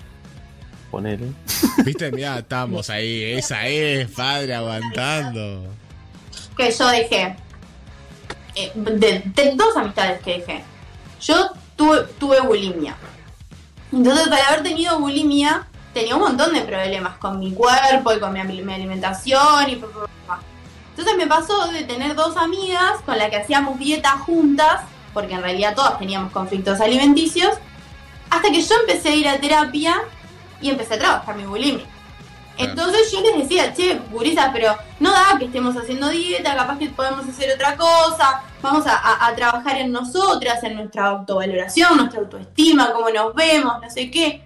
Ponele. 0.91 1.27
Viste, 1.85 2.11
mira, 2.11 2.39
estamos 2.39 2.89
ahí, 2.89 3.23
esa 3.33 3.65
es, 3.67 4.09
padre, 4.11 4.53
aguantando. 4.55 5.63
que 6.57 6.71
yo 6.71 6.87
dejé. 6.89 7.35
eh, 8.55 8.71
de, 8.75 9.21
de 9.25 9.51
dos 9.55 9.75
amistades 9.77 10.21
que 10.21 10.39
dejé. 10.39 10.63
Yo 11.21 11.51
tuve, 11.77 12.03
tuve 12.19 12.41
bulimia. 12.41 12.95
Entonces, 13.93 14.27
al 14.27 14.33
haber 14.33 14.63
tenido 14.63 14.99
bulimia, 14.99 15.65
tenía 15.93 16.15
un 16.15 16.21
montón 16.23 16.53
de 16.53 16.61
problemas 16.61 17.17
con 17.17 17.39
mi 17.39 17.53
cuerpo 17.53 18.13
y 18.13 18.19
con 18.19 18.33
mi, 18.33 18.41
mi 18.43 18.73
alimentación 18.73 19.69
y. 19.69 19.81
Entonces 20.91 21.17
me 21.17 21.25
pasó 21.25 21.67
de 21.71 21.83
tener 21.85 22.15
dos 22.15 22.35
amigas 22.35 22.99
con 23.05 23.17
las 23.17 23.29
que 23.29 23.37
hacíamos 23.37 23.79
dieta 23.79 24.11
juntas, 24.19 24.81
porque 25.13 25.33
en 25.33 25.41
realidad 25.41 25.73
todas 25.73 25.97
teníamos 25.97 26.31
conflictos 26.33 26.81
alimenticios, 26.81 27.53
hasta 28.29 28.51
que 28.51 28.61
yo 28.61 28.75
empecé 28.81 29.09
a 29.09 29.15
ir 29.15 29.27
a 29.29 29.39
terapia 29.39 29.95
y 30.61 30.69
empecé 30.69 30.95
a 30.95 30.99
trabajar 30.99 31.35
mi 31.35 31.45
bulimia. 31.45 31.85
Entonces 32.57 33.11
yo 33.11 33.21
les 33.21 33.37
decía, 33.37 33.73
che, 33.73 33.99
gurisas, 34.11 34.49
pero 34.53 34.75
no 34.99 35.11
da 35.11 35.37
que 35.39 35.45
estemos 35.45 35.75
haciendo 35.75 36.09
dieta, 36.09 36.55
capaz 36.55 36.77
que 36.77 36.89
podemos 36.89 37.27
hacer 37.27 37.51
otra 37.55 37.75
cosa, 37.75 38.43
vamos 38.61 38.85
a, 38.85 38.95
a- 38.97 39.27
a 39.27 39.35
trabajar 39.35 39.77
en 39.77 39.91
nosotras, 39.91 40.61
en 40.63 40.75
nuestra 40.75 41.07
autovaloración, 41.07 41.97
nuestra 41.97 42.19
autoestima, 42.19 42.91
cómo 42.91 43.09
nos 43.09 43.33
vemos, 43.33 43.81
no 43.81 43.89
sé 43.89 44.11
qué. 44.11 44.43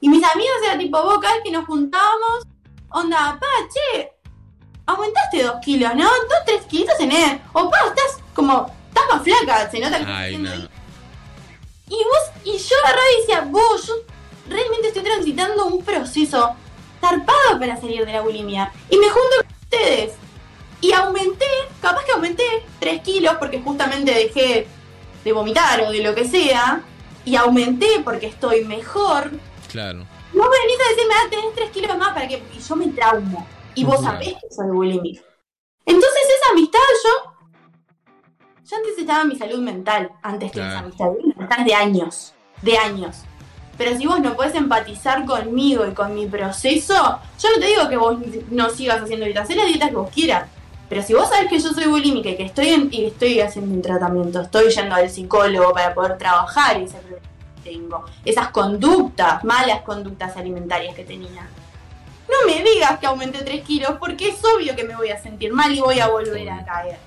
Y 0.00 0.08
mis 0.08 0.22
amigas 0.24 0.54
era 0.64 0.78
tipo, 0.78 1.02
vos 1.02 1.18
cada 1.20 1.34
vez 1.34 1.42
que 1.44 1.50
nos 1.50 1.66
juntábamos, 1.66 2.44
onda, 2.90 3.36
pa, 3.38 3.46
che, 3.74 4.12
aumentaste 4.86 5.42
dos 5.42 5.56
kilos, 5.62 5.94
¿no? 5.94 6.04
Dos, 6.04 6.38
tres 6.46 6.64
kilos 6.66 6.96
tenés. 6.96 7.40
O 7.52 7.68
pa, 7.68 7.78
estás 7.88 8.22
como, 8.34 8.72
estás 8.88 9.04
más 9.12 9.22
flaca, 9.22 9.70
se 9.70 9.80
nota 9.80 9.98
que 9.98 10.04
Ay, 10.10 10.38
no. 10.38 10.50
Y 10.54 11.96
vos, 12.04 12.30
y 12.44 12.56
yo 12.56 12.76
agarraba 12.84 13.06
y 13.16 13.20
decía, 13.20 13.40
vos, 13.50 13.86
yo 13.86 13.94
realmente 14.48 14.88
estoy 14.88 15.02
transitando 15.02 15.66
un 15.66 15.84
proceso 15.84 16.54
zarpado 17.00 17.58
para 17.58 17.80
salir 17.80 18.04
de 18.04 18.12
la 18.12 18.22
bulimia. 18.22 18.72
Y 18.90 18.96
me 18.96 19.08
junto 19.08 19.36
con 19.38 19.56
ustedes. 19.62 20.14
Y 20.80 20.92
aumenté, 20.92 21.46
capaz 21.80 22.04
que 22.04 22.12
aumenté 22.12 22.44
3 22.80 23.02
kilos 23.02 23.34
porque 23.38 23.60
justamente 23.60 24.12
dejé 24.12 24.66
de 25.24 25.32
vomitar 25.32 25.80
o 25.82 25.90
de 25.90 26.02
lo 26.02 26.14
que 26.14 26.24
sea. 26.26 26.82
Y 27.24 27.36
aumenté 27.36 28.00
porque 28.04 28.26
estoy 28.26 28.64
mejor. 28.64 29.30
Claro. 29.70 30.06
No 30.32 30.44
me 30.44 30.58
venís 30.60 30.78
a 30.84 30.90
decirme, 30.90 31.14
ah, 31.14 31.26
tenés 31.30 31.54
3 31.54 31.70
kilos 31.70 31.98
más 31.98 32.14
para 32.14 32.28
que. 32.28 32.42
Y 32.54 32.60
yo 32.60 32.76
me 32.76 32.88
traumo. 32.88 33.46
Y 33.74 33.84
vos 33.84 34.02
sabés 34.02 34.34
que 34.34 34.54
soy 34.54 34.68
bulímica. 34.68 35.22
Entonces 35.84 36.22
esa 36.36 36.52
amistad 36.52 36.78
yo. 37.04 37.32
Yo 38.68 38.76
antes 38.76 38.98
estaba 38.98 39.22
en 39.22 39.28
mi 39.28 39.36
salud 39.36 39.60
mental, 39.60 40.10
antes 40.22 40.52
que 40.52 40.58
Claro. 40.58 40.70
esa 40.70 40.78
amistad. 40.80 41.06
Amistad 41.36 41.64
de 41.64 41.74
años. 41.74 42.34
De 42.60 42.76
años. 42.76 43.16
Pero 43.78 43.96
si 43.96 44.06
vos 44.06 44.20
no 44.20 44.34
podés 44.34 44.56
empatizar 44.56 45.24
conmigo 45.24 45.86
y 45.86 45.92
con 45.92 46.12
mi 46.12 46.26
proceso, 46.26 46.94
yo 47.40 47.48
no 47.54 47.60
te 47.60 47.66
digo 47.66 47.88
que 47.88 47.96
vos 47.96 48.18
no 48.50 48.68
sigas 48.70 49.00
haciendo 49.00 49.24
dieta, 49.24 49.42
haz 49.42 49.54
la 49.54 49.64
dieta 49.64 49.88
que 49.88 49.94
vos 49.94 50.10
quieras. 50.10 50.48
Pero 50.88 51.02
si 51.02 51.14
vos 51.14 51.28
sabés 51.28 51.48
que 51.48 51.60
yo 51.60 51.72
soy 51.72 51.84
bulímica 51.84 52.30
y 52.30 52.36
que 52.36 52.44
estoy 52.44 52.70
en, 52.70 52.88
y 52.90 53.06
estoy 53.06 53.40
haciendo 53.40 53.72
un 53.72 53.82
tratamiento, 53.82 54.40
estoy 54.40 54.70
yendo 54.70 54.96
al 54.96 55.08
psicólogo 55.08 55.72
para 55.72 55.94
poder 55.94 56.18
trabajar 56.18 56.76
ese 56.78 56.96
problema 56.96 57.28
que 57.62 57.70
tengo, 57.70 58.04
esas 58.24 58.48
conductas, 58.48 59.44
malas 59.44 59.82
conductas 59.82 60.36
alimentarias 60.36 60.96
que 60.96 61.04
tenía. 61.04 61.48
No 62.28 62.52
me 62.52 62.62
digas 62.62 62.98
que 62.98 63.06
aumenté 63.06 63.42
3 63.42 63.62
kilos 63.64 63.92
porque 64.00 64.30
es 64.30 64.40
obvio 64.44 64.74
que 64.74 64.84
me 64.84 64.96
voy 64.96 65.10
a 65.10 65.22
sentir 65.22 65.52
mal 65.52 65.72
y 65.72 65.80
voy 65.80 66.00
a 66.00 66.08
volver 66.08 66.50
a 66.50 66.64
caer. 66.64 66.98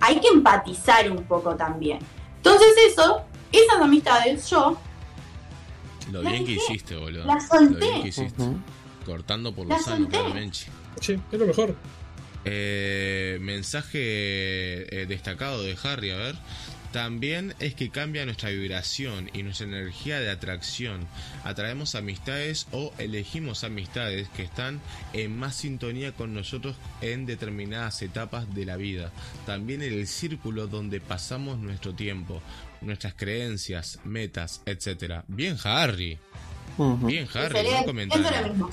Hay 0.00 0.20
que 0.20 0.28
empatizar 0.28 1.10
un 1.10 1.24
poco 1.24 1.56
también. 1.56 1.98
Entonces 2.36 2.68
eso, 2.86 3.22
esas 3.50 3.80
amistades, 3.80 4.48
yo 4.50 4.76
Lo 6.12 6.22
La 6.22 6.30
bien 6.30 6.44
que 6.44 6.52
hiciste, 6.52 6.94
boludo. 6.96 7.24
La 7.24 7.40
solté. 7.40 7.72
Lo 7.72 7.78
bien 7.80 8.02
que 8.02 8.08
hiciste. 8.08 8.44
Cortando 9.06 9.54
por 9.54 9.66
La 9.66 9.78
lo 9.78 9.82
sano, 9.82 10.08
claramente. 10.08 10.58
Che, 11.00 11.18
es 11.32 11.38
lo 11.38 11.46
mejor. 11.46 11.74
Eh, 12.44 13.38
mensaje 13.40 13.98
eh, 13.98 15.06
destacado 15.06 15.62
de 15.62 15.76
Harry, 15.82 16.10
a 16.10 16.16
ver. 16.16 16.36
También 16.92 17.54
es 17.58 17.74
que 17.74 17.88
cambia 17.88 18.26
nuestra 18.26 18.50
vibración 18.50 19.30
y 19.32 19.42
nuestra 19.42 19.66
energía 19.66 20.20
de 20.20 20.30
atracción. 20.30 21.06
Atraemos 21.42 21.94
amistades 21.94 22.66
o 22.70 22.92
elegimos 22.98 23.64
amistades 23.64 24.28
que 24.28 24.42
están 24.42 24.78
en 25.14 25.34
más 25.34 25.56
sintonía 25.56 26.12
con 26.12 26.34
nosotros 26.34 26.76
en 27.00 27.24
determinadas 27.24 28.02
etapas 28.02 28.54
de 28.54 28.66
la 28.66 28.76
vida. 28.76 29.10
También 29.46 29.80
en 29.80 29.94
el 29.94 30.06
círculo 30.06 30.66
donde 30.66 31.00
pasamos 31.00 31.58
nuestro 31.58 31.94
tiempo, 31.94 32.42
nuestras 32.82 33.14
creencias, 33.14 34.00
metas, 34.04 34.62
etc. 34.66 35.22
Bien, 35.28 35.56
Harry. 35.64 36.18
Bien, 37.02 37.26
Harry. 37.34 37.60
Buen 37.62 37.84
comentario. 37.84 38.70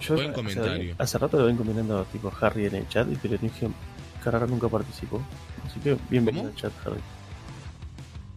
Yo 0.00 0.14
Buen 0.14 0.26
hace- 0.28 0.34
comentario. 0.34 0.94
Hace, 0.98 1.18
rato 1.18 1.38
lo 1.38 1.46
ven 1.46 1.56
combinando 1.56 2.04
tipo 2.12 2.32
Harry 2.40 2.66
en 2.66 2.74
el 2.76 2.88
chat 2.88 3.10
y 3.10 3.16
pero 3.16 3.38
dije 3.38 3.68
que 4.22 4.28
ahora 4.28 4.46
nunca 4.46 4.68
participó. 4.68 5.22
Así 5.66 5.80
que 5.80 5.96
bienvenido 6.10 6.44
¿Cómo? 6.44 6.54
al 6.54 6.60
chat, 6.60 6.72
Harry. 6.86 7.00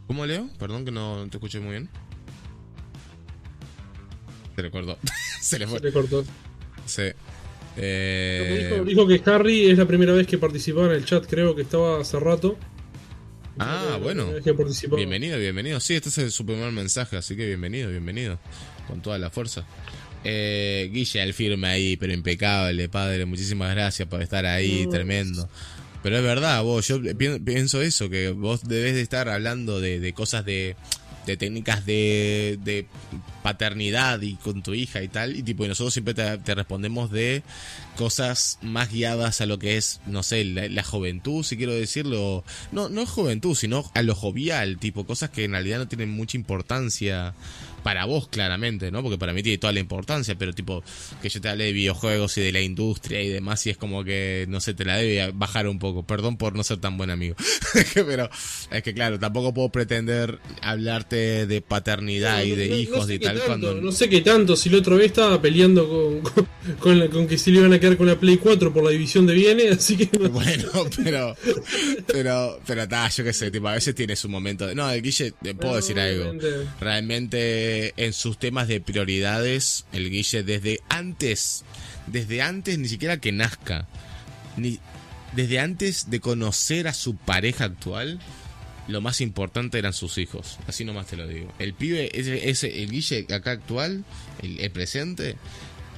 ¿Cómo 0.08 0.26
leo? 0.26 0.48
Perdón 0.58 0.86
que 0.86 0.92
no 0.92 1.28
te 1.30 1.38
escuché 1.38 1.60
muy 1.60 1.72
bien. 1.72 1.90
Se 4.56 4.62
le 4.64 4.72
cortó. 4.72 4.98
Se 5.42 5.60
le 5.60 5.66
Se 5.66 5.72
fue. 5.72 5.80
le 5.80 5.92
cortó. 5.92 6.24
Sí. 6.86 7.04
Lo 7.04 7.14
Eh, 7.78 8.82
Dijo, 8.86 9.06
dijo 9.06 9.08
que 9.08 9.30
Harry 9.32 9.70
es 9.70 9.78
la 9.78 9.86
primera 9.86 10.12
vez 10.12 10.28
que 10.28 10.38
participaba 10.38 10.88
en 10.88 10.94
el 10.94 11.06
chat, 11.06 11.26
creo 11.28 11.56
que 11.56 11.62
estaba 11.62 12.02
hace 12.02 12.20
rato. 12.20 12.58
Ah, 13.60 13.98
bueno. 14.02 14.28
que 14.44 14.54
bienvenido, 14.96 15.38
bienvenido. 15.38 15.80
Sí, 15.80 15.96
este 15.96 16.10
es 16.26 16.34
su 16.34 16.46
primer 16.46 16.72
mensaje, 16.72 17.18
así 17.18 17.36
que 17.36 17.46
bienvenido, 17.46 17.90
bienvenido. 17.90 18.40
Con 18.88 19.02
toda 19.02 19.18
la 19.20 19.30
fuerza. 19.30 19.66
Eh, 20.24 20.90
Guille, 20.92 21.22
el 21.24 21.34
firme 21.34 21.68
ahí, 21.68 21.98
pero 21.98 22.14
impecable, 22.14 22.90
padre. 22.90 23.26
Muchísimas 23.26 23.74
gracias 23.74 24.08
por 24.08 24.22
estar 24.22 24.46
ahí, 24.46 24.86
No. 24.86 24.92
tremendo. 24.92 25.50
Pero 26.02 26.18
es 26.18 26.24
verdad, 26.24 26.64
vos, 26.64 26.88
yo 26.88 27.02
pi- 27.18 27.40
pienso 27.40 27.82
eso, 27.82 28.10
que 28.10 28.30
vos 28.30 28.64
debes 28.68 28.96
de 28.96 29.02
estar 29.02 29.28
hablando 29.30 29.82
de, 29.82 30.00
de 30.00 30.14
cosas 30.14 30.46
de, 30.46 30.76
de 31.26 31.36
técnicas 31.38 31.86
de, 31.86 32.58
de 32.64 32.86
paternidad 33.50 34.22
y 34.22 34.36
con 34.36 34.62
tu 34.62 34.74
hija 34.74 35.02
y 35.02 35.08
tal. 35.08 35.36
Y 35.36 35.44
tipo, 35.44 35.68
nosotros 35.68 35.94
siempre 35.94 36.14
te, 36.14 36.38
te 36.38 36.56
respondemos 36.56 37.12
de 37.12 37.42
cosas 37.96 38.60
más 38.62 38.92
guiadas 38.92 39.42
a 39.42 39.46
lo 39.46 39.58
que 39.58 39.78
es, 39.78 40.02
no 40.06 40.22
sé, 40.24 40.46
la, 40.46 40.68
la 40.70 40.84
juventud, 40.84 41.44
si 41.44 41.58
quiero 41.58 41.74
decirlo. 41.74 42.44
No, 42.72 42.90
no 42.90 43.02
es 43.02 43.10
juventud, 43.10 43.56
sino 43.56 43.90
a 43.96 44.02
lo 44.04 44.14
jovial, 44.14 44.78
tipo, 44.78 45.06
cosas 45.06 45.32
que 45.32 45.46
en 45.46 45.52
realidad 45.52 45.80
no 45.80 45.88
tienen 45.88 46.12
mucha 46.12 46.38
importancia 46.38 47.34
para 47.84 48.06
vos 48.06 48.28
claramente, 48.28 48.92
¿no? 48.92 49.02
Porque 49.04 49.18
para 49.18 49.34
mí 49.34 49.42
tiene 49.44 49.58
toda 49.58 49.74
la 49.74 49.80
importancia, 49.80 50.36
pero 50.38 50.54
tipo, 50.54 50.84
que 51.22 51.30
yo 51.30 51.42
te 51.42 51.50
hable 51.50 51.66
de 51.66 51.74
videojuegos 51.74 52.38
y 52.38 52.42
de 52.42 52.52
la 52.52 52.62
industria 52.62 53.22
y 53.22 53.30
demás, 53.30 53.66
y 53.68 53.70
es 53.72 53.78
como 53.78 54.04
que, 54.04 54.46
no 54.50 54.60
sé, 54.60 54.74
te 54.74 54.86
la 54.86 54.98
debe 54.98 55.32
bajar 55.34 55.68
un 55.68 55.80
poco. 55.80 56.04
Perdón 56.04 56.38
por 56.38 56.56
no 56.56 56.64
ser 56.64 56.78
tan 56.80 56.98
buen 56.98 57.10
amigo. 57.10 57.36
pero 57.94 58.30
es 58.72 58.84
que 58.84 58.94
claro, 58.94 59.20
tampoco 59.20 59.54
puedo 59.54 59.70
pretender 59.70 60.40
hablarte 60.62 61.46
de 61.48 61.62
paternidad 61.62 62.44
y 62.44 62.52
de 62.52 62.68
no- 62.68 62.76
no 62.76 62.80
hijos 62.82 63.08
sé 63.08 63.16
y 63.16 63.20
tal 63.20 63.34
tanto, 63.38 63.46
cuando... 63.46 63.76
No 63.82 63.92
sé 63.92 64.10
qué 64.10 64.22
tanto, 64.22 64.56
si 64.56 64.70
el 64.70 64.76
otro 64.76 64.96
vez 64.98 65.08
estaba 65.08 65.42
peleando 65.42 65.88
con, 65.88 66.22
con, 66.22 66.48
con 66.80 67.00
la- 67.00 67.08
con 67.10 67.28
que 67.28 67.38
se 67.38 67.52
le 67.52 67.60
iban 67.60 67.74
a 67.74 67.80
quedar 67.80 67.98
con 67.98 68.08
la 68.08 68.20
Play 68.20 68.38
4 68.38 68.74
por 68.74 68.84
la 68.84 68.90
división 68.92 69.26
de 69.26 69.34
bienes, 69.34 69.72
así 69.78 69.98
que 69.98 70.10
no- 70.18 70.30
Bueno, 70.30 70.70
pero, 70.96 71.36
pero, 72.08 72.60
pero, 72.66 72.88
ta, 72.88 73.10
yo 73.10 73.24
qué 73.24 73.34
sé, 73.34 73.52
tipo, 73.52 73.68
a 73.68 73.74
veces 73.74 73.96
tiene 73.96 74.16
su 74.16 74.30
momento. 74.30 74.68
de- 74.68 74.76
No, 74.76 74.90
el 74.90 75.02
Guille, 75.02 75.32
te 75.42 75.54
puedo 75.56 75.76
decir 75.76 76.00
algo. 76.00 76.34
Realmente. 76.80 77.40
Realmente 77.70 77.94
en 77.98 78.14
sus 78.14 78.38
temas 78.38 78.68
de 78.68 78.82
prioridades, 78.82 79.86
el 79.94 80.10
Guille 80.10 80.44
desde 80.44 80.80
antes, 80.90 81.64
desde 82.08 82.42
antes 82.42 82.78
ni 82.78 82.88
siquiera 82.88 83.20
que 83.20 83.32
nazca, 83.32 83.88
ni 84.58 84.80
desde 85.34 85.60
antes 85.60 86.10
de 86.10 86.20
conocer 86.20 86.88
a 86.88 86.94
su 86.94 87.16
pareja 87.16 87.66
actual, 87.66 88.20
lo 88.88 89.02
más 89.02 89.22
importante 89.22 89.78
eran 89.78 89.94
sus 89.94 90.18
hijos. 90.18 90.58
Así 90.68 90.84
nomás 90.84 91.08
te 91.08 91.18
lo 91.18 91.28
digo. 91.28 91.54
El 91.60 91.74
pibe, 91.74 92.10
ese, 92.20 92.50
ese 92.50 92.82
el 92.82 92.90
Guille 92.90 93.28
acá 93.34 93.52
actual, 93.52 94.04
el, 94.42 94.60
el 94.60 94.72
presente, 94.72 95.36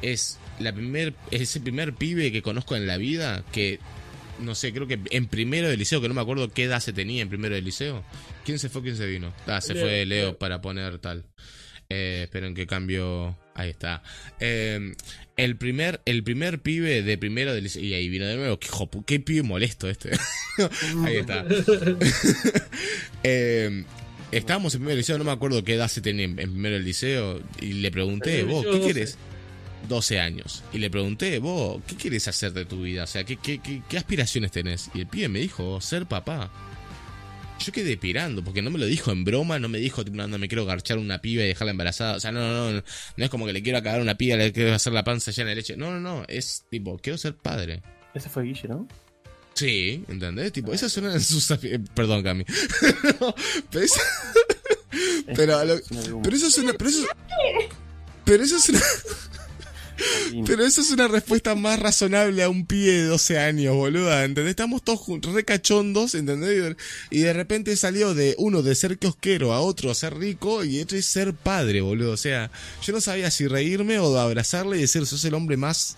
es 0.01 0.37
la 0.59 0.73
primer, 0.73 1.13
es 1.31 1.55
el 1.55 1.61
primer 1.61 1.93
pibe 1.93 2.31
que 2.31 2.41
conozco 2.41 2.75
en 2.75 2.87
la 2.87 2.97
vida 2.97 3.43
que 3.51 3.79
no 4.41 4.55
sé, 4.55 4.73
creo 4.73 4.87
que 4.87 4.99
en 5.11 5.27
primero 5.27 5.69
de 5.69 5.77
liceo, 5.77 6.01
que 6.01 6.07
no 6.07 6.13
me 6.13 6.21
acuerdo 6.21 6.49
qué 6.49 6.63
edad 6.63 6.79
se 6.79 6.93
tenía 6.93 7.21
en 7.21 7.29
primero 7.29 7.55
de 7.55 7.61
liceo. 7.61 8.03
¿Quién 8.43 8.59
se 8.59 8.69
fue? 8.69 8.81
¿Quién 8.81 8.97
se 8.97 9.05
vino? 9.05 9.33
Ah, 9.45 9.61
se 9.61 9.73
Leo, 9.73 9.83
fue 9.83 10.05
Leo 10.05 10.25
Leo. 10.27 10.37
para 10.37 10.61
poner 10.61 10.97
tal. 10.99 11.25
Eh, 11.91 12.21
esperen 12.23 12.53
que 12.55 12.65
cambio. 12.67 13.37
Ahí 13.53 13.69
está. 13.69 14.01
Eh, 14.39 14.93
el 15.37 15.57
primer, 15.57 16.01
el 16.05 16.23
primer 16.23 16.61
pibe 16.61 17.01
de 17.03 17.17
primero 17.17 17.53
de 17.53 17.61
liceo. 17.61 17.83
Y 17.83 17.93
ahí 17.93 18.07
vino 18.09 18.25
de 18.25 18.37
nuevo. 18.37 18.57
Qué, 18.59 18.67
hijo 18.67 18.89
pu- 18.89 19.03
qué 19.05 19.19
pibe 19.19 19.43
molesto 19.43 19.89
este. 19.89 20.11
ahí 21.05 21.17
está. 21.17 21.45
Eh, 23.23 23.83
estábamos 24.31 24.73
en 24.73 24.81
primer 24.81 24.97
liceo, 24.97 25.17
no 25.17 25.23
me 25.23 25.31
acuerdo 25.31 25.63
qué 25.63 25.75
edad 25.75 25.87
se 25.87 26.01
tenía 26.01 26.25
en, 26.25 26.35
primero 26.35 26.75
del 26.75 26.85
liceo. 26.85 27.41
Y 27.59 27.73
le 27.73 27.91
pregunté, 27.91 28.43
vos, 28.43 28.63
¿qué 28.65 28.71
12. 28.71 28.83
quieres? 28.83 29.17
12 29.89 30.19
años. 30.19 30.63
Y 30.73 30.77
le 30.79 30.89
pregunté, 30.89 31.39
vos, 31.39 31.81
¿qué 31.87 31.95
quieres 31.95 32.27
hacer 32.27 32.53
de 32.53 32.65
tu 32.65 32.81
vida? 32.83 33.03
O 33.03 33.07
sea, 33.07 33.23
¿qué, 33.23 33.37
qué, 33.37 33.59
qué, 33.59 33.81
qué 33.87 33.97
aspiraciones 33.97 34.51
tenés? 34.51 34.89
Y 34.93 35.01
el 35.01 35.07
pibe 35.07 35.27
me 35.27 35.39
dijo, 35.39 35.79
ser 35.81 36.05
papá. 36.05 36.51
Yo 37.65 37.71
quedé 37.71 37.97
pirando, 37.97 38.43
porque 38.43 38.61
no 38.61 38.69
me 38.71 38.79
lo 38.79 38.85
dijo 38.85 39.11
en 39.11 39.23
broma, 39.23 39.59
no 39.59 39.69
me 39.69 39.77
dijo, 39.77 40.03
tipo, 40.03 40.17
no, 40.17 40.27
me 40.37 40.47
quiero 40.47 40.65
garchar 40.65 40.97
una 40.97 41.21
piba 41.21 41.43
y 41.43 41.47
dejarla 41.47 41.71
embarazada. 41.71 42.15
O 42.15 42.19
sea, 42.19 42.31
no, 42.31 42.39
no, 42.41 42.71
no, 42.71 42.83
no 43.17 43.23
es 43.25 43.29
como 43.29 43.45
que 43.45 43.53
le 43.53 43.61
quiero 43.61 43.77
acabar 43.77 44.01
una 44.01 44.15
piba, 44.15 44.35
le 44.37 44.51
quiero 44.51 44.73
hacer 44.73 44.93
la 44.93 45.03
panza 45.03 45.31
llena 45.31 45.49
de 45.51 45.55
leche. 45.57 45.77
No, 45.77 45.91
no, 45.91 45.99
no, 45.99 46.25
es 46.27 46.63
tipo, 46.69 46.97
quiero 46.97 47.17
ser 47.17 47.35
padre. 47.35 47.81
Ese 48.13 48.29
fue 48.29 48.43
Guille, 48.43 48.67
¿no? 48.67 48.87
Sí, 49.53 50.03
¿entendés? 50.07 50.51
Tipo, 50.53 50.73
esas 50.73 50.91
son 50.91 51.19
sus... 51.21 51.51
eh, 51.51 51.79
Perdón, 51.93 52.23
Cami. 52.23 52.45
No, 53.19 53.35
pero, 53.69 53.85
esa- 53.85 54.01
pero, 55.35 55.57
a 55.57 55.65
lo- 55.65 55.79
pero 56.23 56.35
eso 56.35 56.47
es 56.47 56.57
una... 56.57 56.73
Pero 56.73 56.89
eso, 56.89 57.05
pero 58.25 58.43
eso 58.43 58.57
es 58.57 58.69
una... 58.69 58.79
Pero 60.45 60.65
eso 60.65 60.81
es 60.81 60.91
una 60.91 61.07
respuesta 61.07 61.53
más 61.55 61.79
razonable 61.79 62.41
a 62.43 62.49
un 62.49 62.65
pibe 62.65 62.91
de 62.91 63.03
12 63.05 63.37
años, 63.39 63.75
boluda, 63.75 64.23
¿entendés? 64.23 64.51
Estamos 64.51 64.81
todos 64.83 64.99
jun- 64.99 65.21
re 65.21 65.43
cachondos, 65.45 66.15
¿entendés? 66.15 66.75
Y 67.09 67.19
de- 67.19 67.33
repente 67.33 67.75
salió 67.75 68.13
de 68.13 68.35
uno 68.37 68.61
de 68.61 68.75
ser 68.75 68.97
kiosquero 68.97 69.53
a 69.53 69.59
otro 69.61 69.93
ser 69.93 70.17
rico 70.17 70.63
y 70.63 70.79
otro 70.79 70.97
es 70.97 71.05
ser 71.05 71.33
padre, 71.33 71.81
boludo. 71.81 72.11
O 72.13 72.17
sea, 72.17 72.51
yo 72.85 72.93
no 72.93 73.01
sabía 73.01 73.29
si 73.31 73.47
reírme 73.47 73.99
o 73.99 74.17
abrazarle 74.17 74.77
y 74.77 74.81
decir, 74.81 75.05
sos 75.05 75.23
el 75.25 75.33
hombre 75.33 75.57
más... 75.57 75.95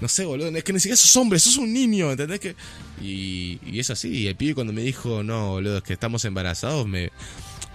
No 0.00 0.08
sé, 0.08 0.24
boludo, 0.26 0.48
es 0.48 0.62
que 0.64 0.72
ni 0.74 0.80
siquiera 0.80 0.96
sos 0.96 1.16
hombre, 1.16 1.38
sos 1.38 1.56
un 1.56 1.72
niño, 1.72 2.10
¿entendés? 2.10 2.40
Que... 2.40 2.54
Y, 3.02 3.58
y 3.66 3.78
es 3.80 3.88
así, 3.90 4.08
y 4.08 4.26
el 4.26 4.36
pibe 4.36 4.54
cuando 4.54 4.72
me 4.72 4.82
dijo, 4.82 5.22
no, 5.22 5.50
boludo, 5.50 5.78
es 5.78 5.82
que 5.84 5.92
estamos 5.94 6.24
embarazados, 6.24 6.86
me, 6.86 7.10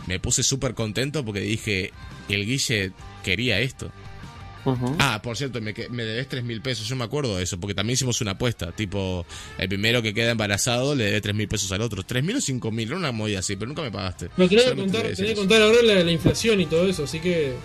me 0.08 0.20
puse 0.20 0.44
súper 0.44 0.74
contento 0.74 1.24
porque 1.26 1.40
dije, 1.42 1.92
el 2.30 2.46
Guille 2.46 2.92
quería 3.24 3.60
esto. 3.60 3.92
Ah, 5.00 5.20
por 5.24 5.36
cierto, 5.38 5.60
me, 5.62 5.74
que- 5.74 5.90
me 5.90 6.04
debes 6.04 6.28
tres 6.28 6.44
mil 6.44 6.62
pesos. 6.62 6.88
Yo 6.88 6.96
me 6.96 7.04
acuerdo 7.04 7.38
de 7.38 7.44
eso, 7.44 7.60
porque 7.60 7.74
también 7.74 7.96
hicimos 7.96 8.22
una 8.22 8.32
apuesta. 8.32 8.72
Tipo, 8.72 9.26
el 9.58 9.68
primero 9.68 10.02
que 10.02 10.14
queda 10.14 10.32
embarazado 10.32 10.94
le 10.96 11.06
debe 11.06 11.22
tres 11.22 11.34
mil 11.36 11.48
pesos 11.48 11.72
al 11.72 11.82
otro. 11.82 12.04
¿Tres 12.04 12.24
mil 12.24 12.36
o 12.36 12.42
cinco 12.42 12.70
mil? 12.72 12.88
Era 12.88 12.98
una 12.98 13.12
movida 13.12 13.40
así, 13.40 13.56
pero 13.56 13.68
nunca 13.70 13.82
me 13.82 13.92
pagaste. 13.92 14.30
No, 14.38 14.48
tenía 14.48 14.66
que 14.66 14.76
contar, 14.76 15.02
tenía 15.16 15.32
que 15.34 15.40
contar 15.40 15.62
ahora 15.64 15.78
la, 15.84 16.04
la 16.04 16.12
inflación 16.12 16.62
y 16.62 16.66
todo 16.68 16.88
eso, 16.88 17.04
así 17.06 17.20
que 17.20 17.56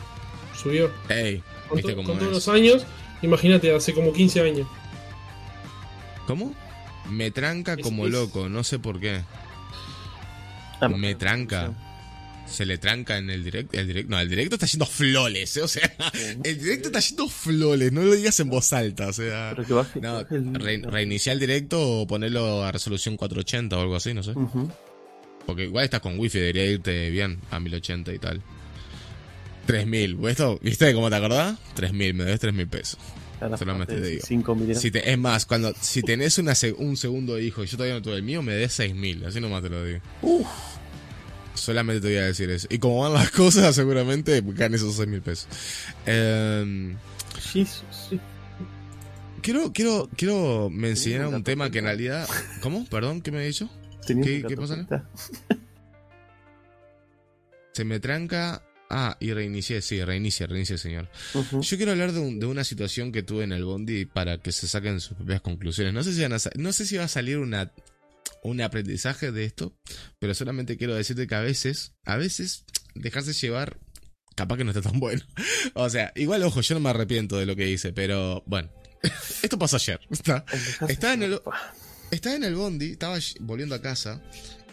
subió. 0.60 0.90
Ey, 1.08 1.42
Con, 1.68 1.76
¿viste 1.76 1.92
to- 1.92 1.96
cómo 1.96 2.08
con 2.08 2.18
todos 2.18 2.32
los 2.32 2.48
años, 2.48 2.86
imagínate, 3.22 3.74
hace 3.74 3.92
como 3.92 4.12
15 4.12 4.40
años. 4.40 4.66
¿Cómo? 6.26 6.54
Me 7.10 7.30
tranca 7.30 7.74
Es- 7.74 7.82
como 7.82 8.06
es- 8.06 8.12
loco, 8.12 8.48
no 8.48 8.64
sé 8.64 8.78
por 8.78 8.98
qué. 9.00 9.20
Ah, 10.80 10.88
me 10.88 11.14
tranca. 11.14 11.72
Se 12.46 12.64
le 12.64 12.78
tranca 12.78 13.18
en 13.18 13.28
el 13.30 13.42
directo. 13.44 13.78
El 13.78 13.86
directo 13.88 14.10
no, 14.10 14.20
el 14.20 14.28
directo 14.28 14.54
está 14.54 14.66
yendo 14.66 14.86
floles, 14.86 15.56
¿eh? 15.56 15.62
o 15.62 15.68
sea, 15.68 15.92
el 16.44 16.58
directo 16.58 16.88
está 16.88 17.00
yendo 17.00 17.28
floles, 17.28 17.92
no 17.92 18.02
lo 18.02 18.12
digas 18.14 18.38
en 18.40 18.48
voz 18.48 18.72
alta, 18.72 19.08
o 19.08 19.12
sea. 19.12 19.52
Pero 19.54 19.66
que 19.66 19.72
baje. 19.74 20.00
No, 20.00 20.14
baje 20.14 20.36
el- 20.36 20.54
re- 20.54 20.82
reiniciar 20.84 21.34
el 21.34 21.40
directo 21.40 22.00
o 22.00 22.06
ponerlo 22.06 22.64
a 22.64 22.70
resolución 22.72 23.16
480 23.16 23.76
o 23.76 23.80
algo 23.80 23.96
así, 23.96 24.14
no 24.14 24.22
sé. 24.22 24.32
Porque 25.44 25.64
igual 25.64 25.84
estás 25.84 26.00
con 26.00 26.18
wifi, 26.18 26.38
debería 26.38 26.64
irte 26.66 27.10
bien 27.10 27.38
a 27.50 27.58
1080 27.60 28.12
y 28.14 28.18
tal. 28.18 28.42
3000, 29.66 30.18
¿esto? 30.28 30.58
¿Viste 30.62 30.94
cómo 30.94 31.10
te 31.10 31.16
acordás? 31.16 31.58
3000, 31.74 32.14
me 32.14 32.24
debes 32.24 32.40
3000 32.40 32.68
pesos. 32.68 32.98
Solamente 33.58 33.94
te 33.96 34.08
digo. 34.08 34.22
5 34.26 34.54
millones. 34.54 34.80
Si 34.80 34.90
te- 34.90 35.10
es 35.10 35.18
más, 35.18 35.44
cuando 35.44 35.74
si 35.80 36.02
tenés 36.02 36.38
una 36.38 36.54
un 36.78 36.96
segundo 36.96 37.38
hijo 37.38 37.64
y 37.64 37.66
yo 37.66 37.76
todavía 37.76 37.96
no 37.96 38.02
tuve 38.02 38.14
el 38.16 38.22
mío, 38.22 38.42
me 38.42 38.52
debes 38.52 38.72
6000, 38.74 39.24
así 39.26 39.40
nomás 39.40 39.62
te 39.62 39.68
lo 39.68 39.84
digo. 39.84 40.00
Solamente 41.56 42.00
te 42.00 42.08
voy 42.08 42.16
a 42.18 42.26
decir 42.26 42.48
eso. 42.50 42.66
Y 42.70 42.78
como 42.78 43.00
van 43.00 43.12
las 43.14 43.30
cosas, 43.32 43.74
seguramente 43.74 44.42
ganes 44.44 44.80
esos 44.82 44.94
6000 44.96 45.22
pesos. 45.22 45.48
Em, 46.06 46.96
Jesus, 47.52 47.82
sí. 48.10 48.20
quiero, 49.42 49.72
quiero, 49.72 50.08
quiero 50.16 50.68
mencionar 50.70 51.28
un 51.28 51.42
tema 51.44 51.70
que 51.70 51.78
en 51.80 51.84
realidad. 51.86 52.28
¿Cómo? 52.60 52.84
Perdón, 52.86 53.20
¿qué 53.22 53.30
me 53.32 53.42
he 53.42 53.46
dicho? 53.46 53.68
Tenía 54.06 54.46
¿Qué- 54.46 54.56
pasa? 54.56 54.86
Se 57.72 57.84
me 57.84 58.00
tranca. 58.00 58.62
Ah, 58.88 59.16
y 59.18 59.32
reinicié, 59.32 59.82
sí, 59.82 60.02
reinicia, 60.04 60.46
reinicia, 60.46 60.78
señor. 60.78 61.08
Yo 61.60 61.76
quiero 61.76 61.90
hablar 61.90 62.12
de, 62.12 62.20
un- 62.20 62.38
de 62.38 62.46
una 62.46 62.62
situación 62.62 63.10
que 63.10 63.24
tuve 63.24 63.42
en 63.42 63.50
el 63.50 63.64
Bondi 63.64 64.04
para 64.06 64.38
que 64.38 64.52
se 64.52 64.68
saquen 64.68 65.00
sus 65.00 65.16
propias 65.16 65.40
conclusiones. 65.40 65.92
No 65.92 66.04
sé 66.04 66.12
si, 66.12 66.22
van 66.22 66.32
a 66.34 66.38
sa- 66.38 66.52
no 66.54 66.72
sé 66.72 66.86
si 66.86 66.96
va 66.96 67.04
a 67.04 67.08
salir 67.08 67.38
una, 67.38 67.72
un 68.46 68.60
aprendizaje 68.60 69.32
de 69.32 69.44
esto, 69.44 69.76
pero 70.18 70.34
solamente 70.34 70.76
quiero 70.76 70.94
decirte 70.94 71.26
que 71.26 71.34
a 71.34 71.40
veces, 71.40 71.92
a 72.04 72.16
veces, 72.16 72.64
dejarse 72.94 73.32
llevar, 73.32 73.78
capaz 74.34 74.56
que 74.56 74.64
no 74.64 74.70
está 74.70 74.82
tan 74.82 74.98
bueno. 75.00 75.22
O 75.74 75.90
sea, 75.90 76.12
igual, 76.16 76.42
ojo, 76.42 76.60
yo 76.60 76.74
no 76.74 76.80
me 76.80 76.90
arrepiento 76.90 77.36
de 77.38 77.46
lo 77.46 77.56
que 77.56 77.68
hice, 77.68 77.92
pero 77.92 78.42
bueno, 78.46 78.70
esto 79.42 79.58
pasó 79.58 79.76
ayer. 79.76 80.00
Está, 80.10 80.44
Está 80.88 81.12
en 81.14 81.22
el- 81.24 81.40
estaba 82.12 82.36
en 82.36 82.44
el 82.44 82.54
Bondi, 82.54 82.92
estaba 82.92 83.18
volviendo 83.40 83.74
a 83.74 83.82
casa 83.82 84.22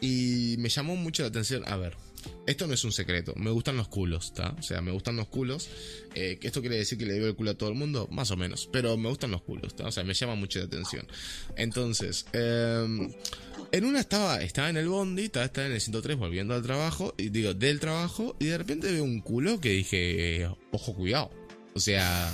y 0.01 0.55
me 0.59 0.69
llamó 0.69 0.95
mucho 0.95 1.23
la 1.23 1.29
atención. 1.29 1.63
A 1.65 1.77
ver, 1.77 1.97
esto 2.45 2.67
no 2.67 2.73
es 2.73 2.83
un 2.83 2.91
secreto. 2.91 3.33
Me 3.35 3.51
gustan 3.51 3.77
los 3.77 3.87
culos, 3.87 4.25
¿está? 4.25 4.55
O 4.59 4.61
sea, 4.61 4.81
me 4.81 4.91
gustan 4.91 5.15
los 5.15 5.27
culos. 5.27 5.69
Eh, 6.15 6.37
que 6.39 6.47
¿Esto 6.47 6.61
quiere 6.61 6.77
decir 6.77 6.97
que 6.97 7.05
le 7.05 7.19
doy 7.19 7.29
el 7.29 7.35
culo 7.35 7.51
a 7.51 7.53
todo 7.53 7.69
el 7.69 7.75
mundo? 7.75 8.07
Más 8.11 8.31
o 8.31 8.37
menos. 8.37 8.69
Pero 8.71 8.97
me 8.97 9.09
gustan 9.09 9.31
los 9.31 9.41
culos, 9.41 9.67
¿está? 9.67 9.87
O 9.87 9.91
sea, 9.91 10.03
me 10.03 10.13
llama 10.13 10.35
mucho 10.35 10.59
la 10.59 10.65
atención. 10.65 11.07
Entonces, 11.55 12.25
eh, 12.33 13.09
en 13.71 13.85
una 13.85 13.99
estaba, 13.99 14.41
estaba 14.41 14.69
en 14.69 14.77
el 14.77 14.87
Bondi, 14.87 15.23
estaba, 15.23 15.45
estaba 15.45 15.67
en 15.67 15.73
el 15.73 15.81
103 15.81 16.17
volviendo 16.17 16.53
al 16.53 16.61
trabajo, 16.61 17.15
y 17.17 17.29
digo, 17.29 17.53
del 17.53 17.79
trabajo, 17.79 18.35
y 18.39 18.45
de 18.45 18.57
repente 18.57 18.91
veo 18.91 19.03
un 19.03 19.21
culo 19.21 19.59
que 19.59 19.69
dije, 19.69 20.47
ojo, 20.71 20.93
cuidado. 20.93 21.31
O 21.73 21.79
sea, 21.79 22.31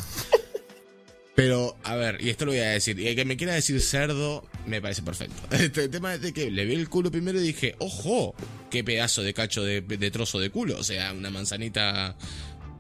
pero, 1.36 1.78
a 1.84 1.96
ver, 1.96 2.18
y 2.20 2.30
esto 2.30 2.46
lo 2.46 2.52
voy 2.52 2.60
a 2.60 2.72
decir. 2.72 3.00
Y 3.00 3.08
el 3.08 3.16
que 3.16 3.24
me 3.24 3.38
quiera 3.38 3.54
decir 3.54 3.80
cerdo, 3.80 4.46
me 4.66 4.82
parece 4.82 5.02
perfecto. 5.02 5.36
Este, 5.56 5.86
el 5.86 5.90
tema 5.90 6.14
es 6.14 6.22
de 6.22 6.34
que 6.34 6.52
le 6.52 6.66
vi 6.66 6.76
el 6.76 6.90
culo 6.90 7.10
primero 7.10 7.40
y 7.40 7.44
dije, 7.44 7.76
ojo, 7.80 8.36
qué 8.70 8.84
pedazo 8.84 9.22
de 9.24 9.34
cacho 9.34 9.64
de, 9.64 9.82
de 9.82 10.12
trozo 10.12 10.40
de 10.40 10.50
culo. 10.50 10.78
O 10.78 10.84
sea, 10.84 11.14
una 11.14 11.30
manzanita 11.30 12.16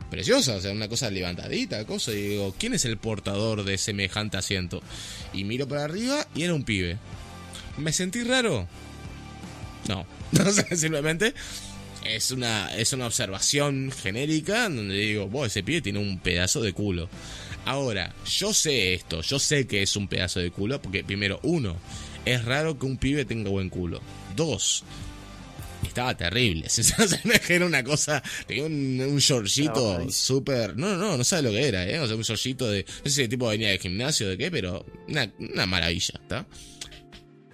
preciosa, 0.10 0.56
o 0.56 0.62
sea, 0.62 0.72
una 0.72 0.88
cosa 0.88 1.10
levantadita, 1.10 1.86
cosa. 1.86 2.12
Y 2.12 2.30
digo, 2.30 2.56
¿quién 2.58 2.74
es 2.74 2.86
el 2.86 2.98
portador 2.98 3.64
de 3.64 3.78
semejante 3.78 4.38
asiento? 4.38 4.82
Y 5.34 5.44
miro 5.44 5.68
para 5.68 5.86
arriba 5.86 6.28
y 6.36 6.44
era 6.44 6.54
un 6.54 6.64
pibe. 6.64 6.98
¿Me 7.78 7.94
sentí 7.94 8.24
raro? 8.24 8.68
No. 9.88 10.06
O 10.46 10.52
sea, 10.52 10.78
simplemente 10.78 11.34
es 12.06 12.32
una, 12.32 12.76
es 12.76 12.94
una 12.94 13.08
observación 13.08 13.92
genérica 13.92 14.70
donde 14.70 14.96
digo, 14.96 15.28
vos, 15.28 15.48
ese 15.48 15.64
pibe 15.64 15.82
tiene 15.82 16.00
un 16.00 16.20
pedazo 16.20 16.62
de 16.62 16.74
culo. 16.74 17.10
Ahora, 17.66 18.14
yo 18.26 18.54
sé 18.54 18.94
esto, 18.94 19.22
yo 19.22 19.40
sé 19.40 19.68
que 19.68 19.82
es 19.82 19.96
un 19.96 20.08
pedazo 20.08 20.40
de 20.40 20.52
culo, 20.52 20.82
porque 20.82 21.04
primero, 21.04 21.40
uno, 21.44 21.78
es 22.26 22.46
raro 22.46 22.80
que 22.80 22.86
un 22.86 22.98
pibe 22.98 23.26
tenga 23.26 23.50
buen 23.50 23.70
culo. 23.70 24.02
Dos, 24.36 24.84
estaba 25.88 26.16
terrible. 26.16 26.68
era 27.50 27.66
una 27.66 27.84
cosa. 27.84 28.22
Tenía 28.48 28.64
un, 28.66 29.00
un 29.02 29.18
shortcito 29.20 29.98
ahí. 29.98 30.12
súper. 30.12 30.76
No, 30.78 30.96
no, 30.98 31.18
no 31.18 31.24
sabe 31.24 31.44
lo 31.44 31.52
que 31.52 31.68
era, 31.68 31.88
¿eh? 31.88 32.00
O 32.00 32.08
sea, 32.08 32.16
un 32.16 32.22
shortcito 32.24 32.70
de. 32.70 32.86
No 32.86 33.04
sé 33.06 33.10
si 33.12 33.22
el 33.24 33.30
tipo 33.30 33.48
venía 33.48 33.70
de 33.70 33.80
gimnasio 33.80 34.28
o 34.28 34.30
de 34.30 34.38
qué, 34.38 34.52
pero. 34.52 34.86
Una, 35.08 35.32
una 35.40 35.66
maravilla, 35.66 36.20
¿está? 36.22 36.46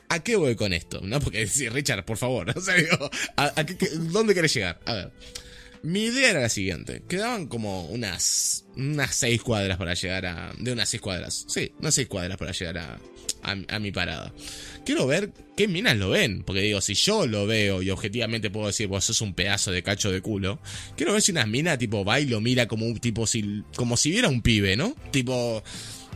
¿A 0.10 0.24
qué 0.24 0.36
voy 0.36 0.56
con 0.56 0.72
esto? 0.74 1.02
¿No? 1.04 1.20
Porque 1.20 1.48
sí, 1.48 1.68
Richard, 1.70 2.06
por 2.06 2.18
favor. 2.18 2.52
O 2.56 2.62
sea, 2.62 2.76
digo, 2.76 3.10
¿a, 3.38 3.54
a 3.60 3.66
qué- 3.66 3.78
qué- 3.78 3.90
¿dónde 3.94 4.34
querés 4.34 4.54
llegar? 4.54 4.80
A 4.86 4.94
ver. 4.94 5.12
Mi 5.84 6.06
idea 6.06 6.32
era 6.32 6.42
la 6.42 6.50
siguiente. 6.50 7.04
Quedaban 7.08 7.48
como 7.48 7.86
unas. 7.88 8.66
unas 8.76 9.14
seis 9.16 9.42
cuadras 9.42 9.78
para 9.78 9.94
llegar 9.94 10.26
a. 10.26 10.54
De 10.58 10.72
unas 10.72 10.90
seis 10.90 11.02
cuadras. 11.02 11.46
Sí, 11.48 11.72
unas 11.80 11.94
seis 11.94 12.08
cuadras 12.08 12.38
para 12.38 12.52
llegar 12.52 12.78
a. 12.80 13.00
a, 13.46 13.80
mi 13.80 13.92
parada. 13.92 14.34
Quiero 14.86 15.08
ver 15.08 15.32
qué 15.56 15.68
minas 15.68 15.98
lo 15.98 16.10
ven. 16.10 16.44
Porque 16.44 16.62
digo, 16.62 16.82
si 16.82 16.94
yo 16.94 17.26
lo 17.28 17.46
veo 17.46 17.82
y 17.82 17.90
objetivamente 17.90 18.50
puedo 18.50 18.68
decir, 18.68 18.88
vos 18.88 19.06
sos 19.06 19.22
un 19.22 19.34
pedazo 19.34 19.72
de 19.72 19.84
cacho 19.84 20.12
de 20.12 20.22
culo. 20.22 20.60
Quiero 20.96 21.14
ver 21.14 21.22
si 21.22 21.32
unas 21.32 21.48
minas 21.48 21.78
tipo 21.78 22.04
va 22.04 22.20
y 22.20 22.26
lo 22.26 22.42
mira 22.42 22.68
como 22.68 22.86
un 22.86 23.00
tipo 23.00 23.28
si. 23.28 23.64
como 23.76 23.98
si 23.98 24.12
viera 24.12 24.30
un 24.30 24.42
pibe, 24.42 24.76
¿no? 24.76 24.96
Tipo. 25.12 25.64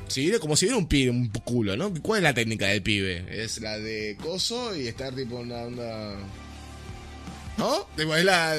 Si 0.08 0.32
como 0.40 0.56
si 0.56 0.66
viera 0.66 0.78
un 0.78 0.88
pibe, 0.88 1.12
un 1.12 1.30
culo, 1.30 1.78
¿no? 1.78 1.94
¿Cuál 2.02 2.20
es 2.20 2.24
la 2.24 2.34
técnica 2.34 2.66
del 2.66 2.82
pibe? 2.82 3.26
Es 3.30 3.62
la 3.62 3.78
de 3.78 4.18
coso 4.20 4.76
y 4.76 4.88
estar 4.88 5.16
tipo 5.16 5.38
una 5.38 5.58
onda. 5.58 6.18
¿No? 7.60 7.88
Es 7.98 8.24
la, 8.26 8.56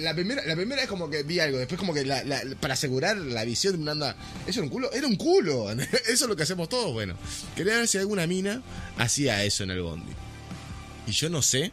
la 0.00 0.14
primera, 0.14 0.44
la 0.46 0.54
primera 0.54 0.82
es 0.82 0.88
como 0.88 1.08
que 1.10 1.22
vi 1.24 1.40
algo, 1.40 1.58
después 1.58 1.78
como 1.78 1.92
que 1.94 2.04
la- 2.04 2.22
la- 2.22 2.42
para 2.60 2.74
asegurar 2.74 3.16
la 3.16 3.44
visión 3.44 3.84
de 3.84 3.90
anda. 3.90 4.14
¿Eso 4.46 4.60
era 4.60 4.64
un 4.64 4.68
culo? 4.68 4.92
Era 4.92 5.06
un 5.06 5.16
culo. 5.16 5.70
Eso 5.72 5.88
es 6.06 6.20
lo 6.22 6.36
que 6.36 6.42
hacemos 6.44 6.68
todos. 6.68 6.92
Bueno, 6.92 7.16
quería 7.56 7.76
ver 7.78 7.88
si 7.88 7.98
alguna 7.98 8.26
mina 8.26 8.62
hacía 8.98 9.42
eso 9.42 9.64
en 9.64 9.70
el 9.70 9.82
bondi. 9.82 10.12
Y 11.06 11.12
yo 11.12 11.28
no 11.30 11.42
sé. 11.42 11.72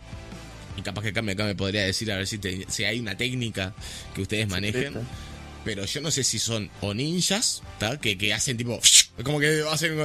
Y 0.77 0.82
capaz 0.82 1.01
que 1.01 1.09
acá 1.09 1.22
me, 1.22 1.33
acá 1.33 1.43
me 1.43 1.56
podría 1.56 1.83
decir 1.83 2.11
a 2.11 2.16
ver 2.17 2.25
si, 2.27 2.38
te- 2.38 2.66
si 2.69 2.85
hay 2.85 2.99
una 2.99 3.17
técnica 3.17 3.74
que 4.16 4.22
ustedes 4.22 4.48
manejen. 4.48 4.93
Pero 5.66 5.83
yo 5.85 5.99
no 5.99 6.09
sé 6.09 6.24
si 6.24 6.40
son 6.40 6.72
o 6.80 6.93
ninjas, 6.93 7.61
¿tá? 7.80 7.99
Que, 7.99 8.17
que 8.17 8.33
hacen 8.33 8.56
tipo. 8.56 8.80
Como 9.24 9.40
que 9.40 9.64
hacen. 9.70 10.00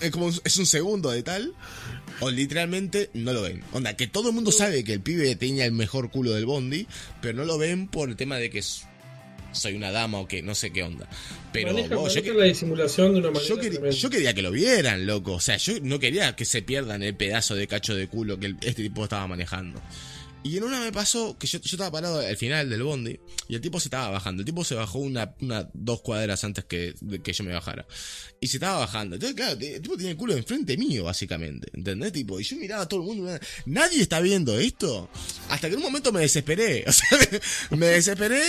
Es 0.00 0.10
como 0.10 0.26
un- 0.26 0.40
es 0.44 0.56
un 0.56 0.66
segundo 0.66 1.10
de 1.10 1.22
tal. 1.22 1.52
O 2.20 2.30
literalmente 2.30 3.10
no 3.14 3.32
lo 3.32 3.42
ven. 3.42 3.62
Onda, 3.72 3.96
que 3.96 4.06
todo 4.06 4.28
el 4.28 4.34
mundo 4.34 4.52
sabe 4.52 4.84
que 4.84 4.92
el 4.92 5.00
pibe 5.00 5.34
tenía 5.36 5.64
el 5.66 5.72
mejor 5.72 6.10
culo 6.10 6.32
del 6.32 6.46
bondi. 6.46 6.86
Pero 7.20 7.36
no 7.38 7.44
lo 7.44 7.58
ven 7.58 7.88
por 7.88 8.08
el 8.08 8.16
tema 8.16 8.36
de 8.38 8.50
que 8.50 8.62
soy 9.52 9.74
una 9.74 9.90
dama 9.92 10.18
o 10.18 10.28
que 10.28 10.42
no 10.42 10.54
sé 10.54 10.72
qué 10.72 10.82
onda. 10.82 11.08
Pero 11.52 11.72
Maneja, 11.72 11.94
vos, 11.96 12.12
yo, 12.14 12.20
maneja 12.20 12.32
que- 12.34 12.38
la 12.40 12.44
disimulación 12.46 13.12
de 13.14 13.18
una 13.20 13.30
manera. 13.30 13.46
yo, 13.48 13.56
quería, 13.56 13.70
tremenda. 13.78 13.96
yo 13.96 14.10
quería 14.10 14.34
que 14.34 14.42
lo 14.42 14.50
vieran, 14.50 15.06
loco. 15.06 15.32
O 15.34 15.40
sea, 15.40 15.56
yo 15.56 15.74
no 15.82 15.98
quería 15.98 16.34
que 16.36 16.44
se 16.44 16.62
pierdan 16.62 17.02
el 17.02 17.14
pedazo 17.16 17.54
de 17.54 17.66
cacho 17.68 17.94
de 17.94 18.08
culo 18.08 18.38
que 18.38 18.46
el- 18.46 18.56
este 18.62 18.82
tipo 18.82 19.04
estaba 19.04 19.26
manejando. 19.28 19.80
Y 20.44 20.58
en 20.58 20.64
una 20.64 20.78
me 20.80 20.92
pasó 20.92 21.38
que 21.38 21.46
yo, 21.46 21.58
yo 21.58 21.70
estaba 21.76 21.90
parado 21.90 22.20
al 22.20 22.36
final 22.36 22.68
del 22.68 22.82
bondi 22.82 23.18
y 23.48 23.54
el 23.54 23.62
tipo 23.62 23.80
se 23.80 23.86
estaba 23.88 24.10
bajando. 24.10 24.42
El 24.42 24.44
tipo 24.44 24.62
se 24.62 24.74
bajó 24.74 24.98
una, 24.98 25.34
una 25.40 25.70
dos 25.72 26.02
cuadras 26.02 26.44
antes 26.44 26.64
que, 26.66 26.94
que 27.22 27.32
yo 27.32 27.44
me 27.44 27.52
bajara. 27.54 27.86
Y 28.40 28.48
se 28.48 28.58
estaba 28.58 28.80
bajando. 28.80 29.16
Entonces, 29.16 29.34
claro, 29.34 29.52
el 29.58 29.80
tipo 29.80 29.96
tenía 29.96 30.10
el 30.10 30.18
culo 30.18 30.34
enfrente 30.36 30.76
mío, 30.76 31.04
básicamente. 31.04 31.68
¿Entendés? 31.72 32.12
Tipo, 32.12 32.38
y 32.38 32.44
yo 32.44 32.56
miraba 32.58 32.82
a 32.82 32.88
todo 32.88 33.00
el 33.00 33.06
mundo. 33.06 33.38
Nadie 33.64 34.02
está 34.02 34.20
viendo 34.20 34.58
esto. 34.60 35.08
Hasta 35.48 35.68
que 35.68 35.74
en 35.74 35.78
un 35.78 35.84
momento 35.86 36.12
me 36.12 36.20
desesperé. 36.20 36.84
O 36.88 36.92
sea, 36.92 37.18
me 37.70 37.86
desesperé. 37.86 38.42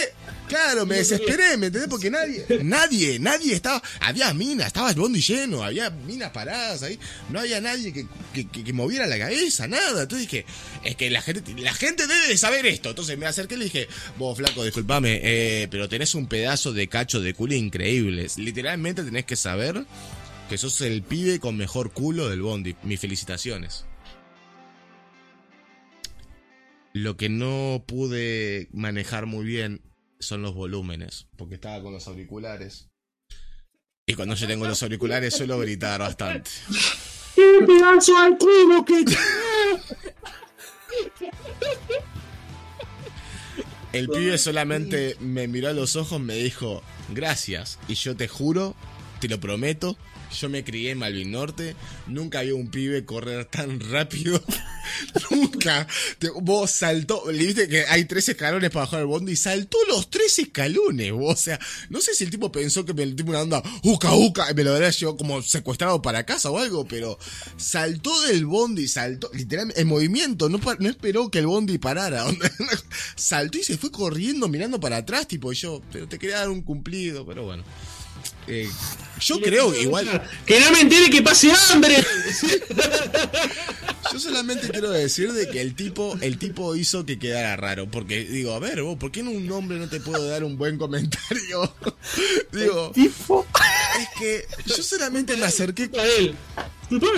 Claro, 0.50 0.86
me 0.86 0.98
desesperé, 0.98 1.56
¿me 1.58 1.68
entendés? 1.68 1.90
Porque 1.90 2.12
nadie, 2.12 2.46
nadie, 2.62 3.20
nadie 3.20 3.54
estaba. 3.54 3.82
Había 4.02 4.34
minas, 4.34 4.68
estaba 4.68 4.90
el 4.90 4.96
bondi 4.98 5.22
lleno, 5.22 5.64
había 5.64 5.90
minas 5.90 6.32
paradas 6.32 6.84
ahí. 6.84 7.00
No 7.30 7.40
había 7.40 7.62
nadie 7.62 7.94
que, 7.94 8.06
que- 8.34 8.64
que 8.66 8.74
moviera 8.74 9.08
la 9.08 9.18
cabeza, 9.18 9.66
nada. 9.68 10.04
Entonces 10.04 10.30
dije, 10.30 10.46
es 10.84 10.96
que 10.98 11.10
la 11.10 11.22
gente, 11.22 11.54
la 11.62 11.74
gente 11.74 11.85
debe 11.94 12.28
de 12.28 12.38
saber 12.38 12.66
esto. 12.66 12.90
Entonces 12.90 13.18
me 13.18 13.26
acerqué 13.26 13.56
y 13.56 13.58
le 13.60 13.64
dije, 13.66 13.88
vos, 14.18 14.38
flaco, 14.38 14.64
disculpame, 14.64 15.22
eh, 15.24 15.68
pero 15.70 15.90
tenés 15.90 16.16
un 16.16 16.28
pedazo 16.28 16.74
de 16.74 16.88
cacho 16.88 17.22
de 17.22 17.34
culo 17.34 17.54
increíble. 17.54 18.28
Literalmente 18.38 19.04
tenés 19.04 19.26
que 19.26 19.36
saber 19.36 19.86
que 20.50 20.58
sos 20.58 20.82
el 20.82 21.04
pibe 21.04 21.40
con 21.40 21.58
mejor 21.58 21.92
culo 21.92 22.30
del 22.30 22.42
bondi. 22.42 22.76
Mis 22.84 23.00
felicitaciones. 23.00 23.86
Lo 26.94 27.18
que 27.18 27.28
no 27.30 27.84
pude 27.86 28.70
manejar 28.72 29.26
muy 29.26 29.46
bien 29.46 29.82
son 30.20 30.42
los 30.42 30.54
volúmenes, 30.56 31.28
porque 31.36 31.56
estaba 31.56 31.82
con 31.84 31.94
los 31.94 32.08
auriculares. 32.08 32.90
Y 34.06 34.14
cuando 34.14 34.36
yo 34.36 34.48
tengo 34.48 34.66
los 34.68 34.82
auriculares 34.82 35.36
suelo 35.36 35.60
gritar 35.60 36.00
bastante. 36.00 36.50
¡Qué 37.36 37.66
pedazo 37.68 38.18
al 38.18 38.38
culo 38.38 38.86
que 38.86 39.04
El 43.94 44.10
pibe 44.10 44.38
solamente 44.38 45.16
me 45.22 45.48
miró 45.48 45.70
a 45.70 45.74
los 45.74 45.96
ojos, 45.96 46.20
me 46.20 46.36
dijo, 46.36 46.84
gracias. 47.10 47.80
Y 47.88 47.96
yo 47.96 48.16
te 48.16 48.28
juro, 48.28 48.76
te 49.22 49.30
lo 49.30 49.40
prometo, 49.40 49.98
yo 50.40 50.50
me 50.50 50.64
crié 50.64 50.92
en 50.92 51.00
Malvin 51.00 51.32
Norte, 51.32 51.76
nunca 52.08 52.42
vi 52.42 52.52
un 52.52 52.70
pibe 52.70 53.06
correr 53.06 53.46
tan 53.46 53.80
rápido. 53.80 54.42
nunca. 55.32 55.88
Te- 56.20 56.30
vos 56.30 56.72
saltó, 56.72 57.26
viste 57.28 57.68
que 57.68 57.86
hay 57.86 58.06
tres 58.06 58.30
escalones 58.30 58.70
para 58.70 58.86
bajar 58.86 59.00
el 59.02 59.06
bondi 59.08 59.34
y 59.34 59.36
saltó 59.36 59.78
los 59.88 60.10
tres 60.10 60.38
escalones. 60.40 61.12
vos, 61.12 61.34
O 61.34 61.38
sea, 61.42 61.60
no 61.90 62.02
sé 62.02 62.14
si 62.16 62.24
el 62.24 62.30
tipo 62.30 62.52
pensó 62.52 62.86
que 62.86 62.94
me 62.94 63.06
tipo 63.08 63.30
una 63.32 63.42
onda, 63.42 63.64
uca, 63.84 64.14
uca, 64.14 64.50
y 64.52 64.54
me 64.54 64.64
lo 64.64 64.74
habría 64.74 64.90
llevado 64.90 65.18
como 65.18 65.42
secuestrado 65.42 66.02
para 66.02 66.26
casa 66.26 66.50
o 66.50 66.58
algo, 66.58 66.86
pero 66.88 67.18
saltó 67.58 68.22
del 68.24 68.46
bondi, 68.46 68.88
saltó, 68.88 69.30
literalmente, 69.34 69.82
en 69.82 69.88
movimiento, 69.88 70.50
no, 70.50 70.60
esperó 70.88 71.30
que 71.30 71.40
el 71.40 71.48
bondi 71.48 71.78
parara. 71.78 72.26
saltó 73.16 73.58
y 73.58 73.64
se 73.64 73.78
fue 73.78 73.92
corriendo 73.92 74.48
mirando 74.48 74.80
para 74.80 74.98
atrás, 74.98 75.28
tipo, 75.28 75.52
yo, 75.54 75.82
pero 75.92 76.08
te 76.08 76.20
quería 76.20 76.38
dar 76.40 76.50
un 76.50 76.62
cumplido, 76.62 77.26
pero 77.26 77.44
bueno. 77.44 77.64
Eh, 78.48 78.70
yo 79.22 79.40
creo 79.40 79.72
que 79.72 79.82
igual. 79.84 80.22
Que 80.46 80.60
no 80.60 80.72
me 80.72 80.82
entere 80.82 81.10
que 81.10 81.22
pase 81.22 81.52
hambre. 81.72 81.96
Yo 84.14 84.20
solamente 84.20 84.70
quiero 84.70 84.92
decir 84.92 85.34
de 85.34 85.50
que 85.50 85.60
el 85.62 85.76
tipo, 85.76 86.16
el 86.22 86.38
tipo 86.38 86.76
hizo 86.76 87.06
que 87.06 87.18
quedara 87.18 87.56
raro. 87.56 87.90
Porque 87.90 88.24
digo, 88.24 88.54
a 88.54 88.60
ver, 88.60 88.82
vos, 88.84 88.98
¿por 88.98 89.12
qué 89.12 89.22
en 89.22 89.28
un 89.30 89.52
hombre 89.52 89.78
no 89.80 89.90
te 89.90 90.00
puedo 90.00 90.28
dar 90.30 90.44
un 90.44 90.58
buen 90.58 90.78
comentario? 90.78 91.74
digo, 92.52 92.92
Tipo. 92.92 93.46
es 94.00 94.08
que 94.20 94.46
yo 94.68 94.84
solamente 94.84 95.36
me 95.38 95.46
acerqué. 95.46 95.90
A 95.98 96.06
él. 96.06 96.36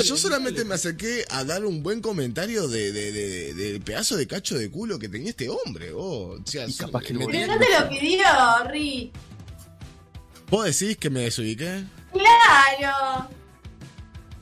Yo 0.05 0.15
solamente 0.15 0.63
me 0.63 0.75
acerqué 0.75 1.25
a 1.29 1.43
dar 1.43 1.65
un 1.65 1.83
buen 1.83 1.99
comentario 2.01 2.69
de, 2.69 2.91
de- 2.93 3.11
de- 3.11 3.53
del 3.53 3.81
pedazo 3.81 4.15
de 4.15 4.25
cacho 4.25 4.57
de 4.57 4.71
culo 4.71 4.97
que 4.97 5.09
tenía 5.09 5.31
este 5.31 5.49
hombre. 5.49 5.91
vos. 5.91 6.39
O 6.39 6.47
sea, 6.49 6.65
capaz 6.77 7.03
que 7.03 7.13
me 7.13 7.25
lo 7.25 7.47
no 7.47 7.59
te 7.59 7.79
lo 7.79 7.89
pidió, 7.89 8.23
Rick. 8.71 9.11
¿Vos 10.49 10.65
decís 10.65 10.97
que 10.97 11.09
me 11.09 11.21
desubiqué? 11.21 11.83
Claro. 12.13 13.27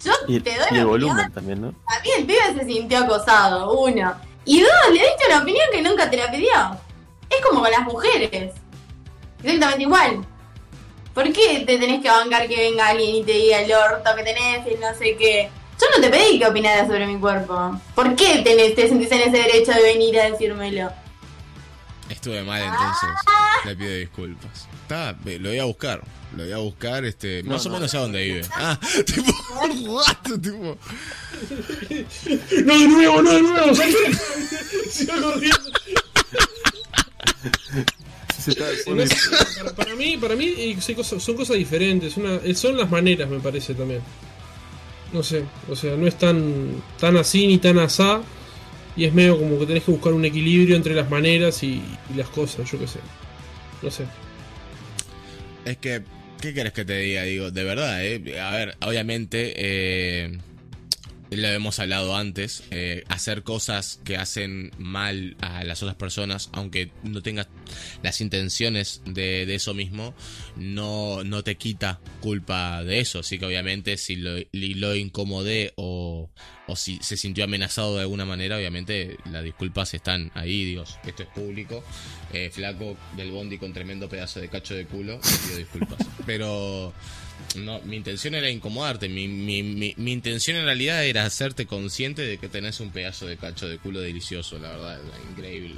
Yo 0.03 0.11
Y, 0.27 0.39
te 0.39 0.51
doy 0.51 0.67
y 0.69 0.73
la 0.75 0.81
el 0.81 0.85
opinión. 0.85 0.87
volumen 0.87 1.31
también, 1.33 1.61
¿no? 1.61 1.67
A 1.69 1.99
mí 2.01 2.09
el 2.17 2.25
pibe 2.25 2.39
se 2.59 2.65
sintió 2.65 2.99
acosado, 2.99 3.79
uno. 3.79 4.13
Y 4.45 4.61
dos, 4.61 4.71
le 4.89 4.99
diste 4.99 5.25
una 5.27 5.39
opinión 5.41 5.65
que 5.71 5.81
nunca 5.81 6.09
te 6.09 6.17
la 6.17 6.29
pidió. 6.29 6.51
Es 7.29 7.43
como 7.43 7.61
con 7.61 7.71
las 7.71 7.81
mujeres. 7.81 8.53
Exactamente 9.41 9.81
igual. 9.83 10.25
¿Por 11.15 11.31
qué 11.33 11.63
te 11.65 11.77
tenés 11.79 12.01
que 12.03 12.09
bancar 12.09 12.47
que 12.47 12.55
venga 12.55 12.89
alguien 12.89 13.15
y 13.15 13.23
te 13.23 13.31
diga 13.31 13.61
el 13.61 13.71
orto 13.73 14.15
que 14.15 14.23
tenés 14.23 14.67
y 14.67 14.75
no 14.79 14.93
sé 14.97 15.15
qué? 15.17 15.49
Yo 15.79 15.87
no 15.95 16.01
te 16.01 16.09
pedí 16.09 16.37
que 16.39 16.45
opinaras 16.45 16.87
sobre 16.87 17.07
mi 17.07 17.19
cuerpo. 17.19 17.79
¿Por 17.95 18.15
qué 18.15 18.41
tenés, 18.43 18.75
te 18.75 18.87
sentís 18.87 19.11
en 19.11 19.21
ese 19.21 19.37
derecho 19.37 19.71
de 19.71 19.81
venir 19.81 20.19
a 20.19 20.29
decírmelo? 20.29 20.91
Estuve 22.09 22.43
mal 22.43 22.61
entonces. 22.61 23.09
Le 23.65 23.75
pido 23.75 23.93
disculpas. 23.95 24.67
Está, 24.83 25.15
lo 25.25 25.49
voy 25.49 25.59
a 25.59 25.65
buscar. 25.65 26.03
Lo 26.35 26.43
voy 26.43 26.51
a 26.51 26.57
buscar, 26.57 27.03
este, 27.05 27.41
No, 27.43 27.53
más 27.53 27.65
o 27.65 27.69
no. 27.69 27.75
menos 27.75 27.93
a 27.95 27.99
dónde 27.99 28.23
vive. 28.23 28.41
Ah, 28.53 28.79
tipo, 29.05 29.31
what? 29.91 30.05
Tipo, 30.23 30.77
No 32.63 32.79
de 32.79 32.87
nuevo, 32.87 33.21
no 33.21 33.31
de 33.31 33.41
nuevo. 33.41 33.75
Sigo 34.91 35.13
corriendo. 35.21 35.71
Se 38.39 38.51
está 38.51 38.65
No 38.87 39.05
sé, 39.07 39.15
para, 39.75 39.95
mí, 39.95 40.17
para 40.17 40.35
mí 40.35 40.77
son 40.81 41.35
cosas, 41.35 41.57
diferentes. 41.57 42.17
Una, 42.17 42.35
eh, 42.35 42.53
son 42.53 42.77
las 42.77 42.89
maneras, 42.89 43.29
me 43.29 43.39
parece 43.39 43.73
también. 43.73 44.01
No 45.13 45.23
sé, 45.23 45.43
o 45.69 45.75
sea, 45.75 45.95
no 45.95 46.07
es 46.07 46.17
tan, 46.17 46.83
tan 46.99 47.17
así 47.17 47.47
ni 47.47 47.57
tan 47.57 47.79
asá. 47.79 48.21
Y 48.95 49.05
es 49.05 49.13
medio 49.13 49.37
como 49.37 49.59
que 49.59 49.65
tenés 49.65 49.83
que 49.83 49.91
buscar 49.91 50.13
un 50.13 50.25
equilibrio 50.25 50.75
entre 50.75 50.93
las 50.95 51.09
maneras 51.09 51.63
y, 51.63 51.81
y 52.09 52.13
las 52.15 52.29
cosas, 52.29 52.69
yo 52.71 52.79
qué 52.79 52.87
sé. 52.87 52.99
No 53.81 53.91
sé. 53.91 54.05
es 55.65 55.77
que, 55.77 56.03
¿qué 56.41 56.53
querés 56.53 56.73
que 56.73 56.85
te 56.85 56.97
diga? 56.97 57.23
Digo, 57.23 57.51
de 57.51 57.63
verdad, 57.63 58.05
eh. 58.05 58.39
A 58.39 58.51
ver, 58.51 58.77
obviamente, 58.81 59.53
eh, 59.57 60.37
lo 61.31 61.47
hemos 61.47 61.79
hablado 61.79 62.15
antes, 62.15 62.63
eh, 62.71 63.03
hacer 63.07 63.43
cosas 63.43 63.99
que 64.03 64.17
hacen 64.17 64.71
mal 64.77 65.35
a 65.41 65.63
las 65.63 65.81
otras 65.81 65.95
personas, 65.95 66.49
aunque 66.53 66.91
no 67.03 67.21
tengas 67.21 67.47
las 68.03 68.21
intenciones 68.21 69.01
de, 69.05 69.45
de 69.45 69.55
eso 69.55 69.73
mismo, 69.73 70.13
no, 70.55 71.23
no 71.23 71.43
te 71.43 71.55
quita 71.55 71.99
culpa 72.21 72.83
de 72.83 72.99
eso. 72.99 73.19
Así 73.19 73.39
que 73.39 73.45
obviamente 73.45 73.97
si 73.97 74.15
lo, 74.15 74.35
lo 74.51 74.95
incomodé 74.95 75.73
o, 75.75 76.29
o 76.67 76.75
si 76.75 76.99
se 77.01 77.17
sintió 77.17 77.43
amenazado 77.43 77.95
de 77.95 78.01
alguna 78.01 78.25
manera, 78.25 78.57
obviamente 78.57 79.17
las 79.31 79.43
disculpas 79.43 79.93
están 79.93 80.31
ahí, 80.35 80.63
digo, 80.65 80.83
esto 81.05 81.23
es 81.23 81.29
público. 81.29 81.83
Eh, 82.33 82.49
flaco 82.51 82.97
del 83.15 83.31
bondi 83.31 83.57
con 83.57 83.71
tremendo 83.73 84.09
pedazo 84.09 84.39
de 84.39 84.49
cacho 84.49 84.75
de 84.75 84.85
culo, 84.85 85.19
pido 85.21 85.57
disculpas. 85.57 85.99
Pero 86.25 86.93
no, 87.57 87.81
mi 87.81 87.97
intención 87.97 88.35
era 88.35 88.49
incomodarte. 88.49 89.07
Mi, 89.09 89.27
mi, 89.27 89.63
mi, 89.63 89.93
mi 89.97 90.11
intención 90.11 90.57
en 90.57 90.65
realidad 90.65 91.05
era 91.05 91.25
hacerte 91.25 91.65
consciente 91.65 92.21
de 92.21 92.37
que 92.37 92.49
tenés 92.49 92.79
un 92.79 92.91
pedazo 92.91 93.25
de 93.25 93.37
cacho 93.37 93.67
de 93.67 93.77
culo 93.77 94.01
delicioso, 94.01 94.59
la 94.59 94.69
verdad, 94.69 94.99
increíble. 95.31 95.75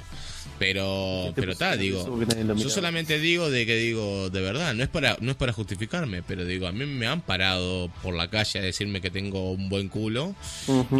Pero, 0.58 1.26
¿Qué 1.28 1.32
te 1.34 1.40
pero 1.42 1.52
está, 1.52 1.76
digo. 1.76 2.20
Yo 2.56 2.68
solamente 2.68 3.18
digo 3.18 3.48
de 3.50 3.64
que 3.64 3.76
digo, 3.76 4.28
de 4.30 4.40
verdad, 4.40 4.74
no 4.74 4.82
es 4.82 4.88
para, 4.88 5.16
no 5.20 5.30
es 5.30 5.36
para 5.36 5.52
justificarme, 5.52 6.22
pero 6.22 6.44
digo, 6.44 6.66
a 6.66 6.72
mí 6.72 6.84
me 6.84 7.06
han 7.06 7.20
parado 7.20 7.90
por 8.02 8.14
la 8.14 8.28
calle 8.28 8.58
a 8.58 8.62
decirme 8.62 9.00
que 9.00 9.10
tengo 9.10 9.52
un 9.52 9.68
buen 9.68 9.88
culo 9.88 10.34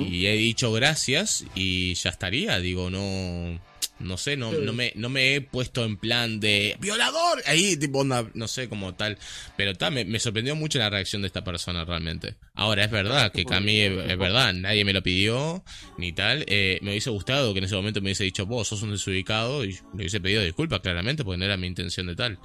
y 0.06 0.26
he 0.26 0.34
dicho 0.34 0.72
gracias 0.72 1.44
y 1.54 1.94
ya 1.94 2.10
estaría, 2.10 2.60
digo, 2.60 2.90
no 2.90 3.58
no 4.00 4.16
sé, 4.16 4.36
no, 4.36 4.52
no 4.52 4.72
me 4.72 4.92
no 4.94 5.08
me 5.08 5.34
he 5.34 5.40
puesto 5.40 5.84
en 5.84 5.96
plan 5.96 6.40
de 6.40 6.76
violador, 6.80 7.42
ahí 7.46 7.76
tipo 7.76 8.00
onda, 8.00 8.26
no 8.34 8.48
sé, 8.48 8.68
como 8.68 8.94
tal, 8.94 9.18
pero 9.56 9.74
tal 9.74 9.92
me, 9.92 10.04
me 10.04 10.20
sorprendió 10.20 10.54
mucho 10.56 10.78
la 10.78 10.90
reacción 10.90 11.22
de 11.22 11.26
esta 11.28 11.44
persona 11.44 11.84
realmente. 11.84 12.36
Ahora 12.54 12.84
es 12.84 12.90
verdad 12.90 13.32
que 13.32 13.44
a 13.50 13.60
mí 13.60 13.80
es, 13.80 13.92
es 13.92 14.18
verdad, 14.18 14.52
nadie 14.54 14.84
me 14.84 14.92
lo 14.92 15.02
pidió 15.02 15.64
ni 15.96 16.12
tal, 16.12 16.44
eh, 16.48 16.78
me 16.82 16.90
hubiese 16.90 17.10
gustado 17.10 17.52
que 17.52 17.58
en 17.58 17.64
ese 17.64 17.74
momento 17.74 18.00
me 18.00 18.06
hubiese 18.06 18.24
dicho, 18.24 18.46
"Vos 18.46 18.68
sos 18.68 18.82
un 18.82 18.92
desubicado" 18.92 19.64
y 19.64 19.72
le 19.72 19.78
hubiese 19.94 20.20
pedido 20.20 20.42
disculpas 20.42 20.80
claramente 20.80 21.24
porque 21.24 21.38
no 21.38 21.44
era 21.44 21.56
mi 21.56 21.66
intención 21.66 22.06
de 22.06 22.16
tal. 22.16 22.38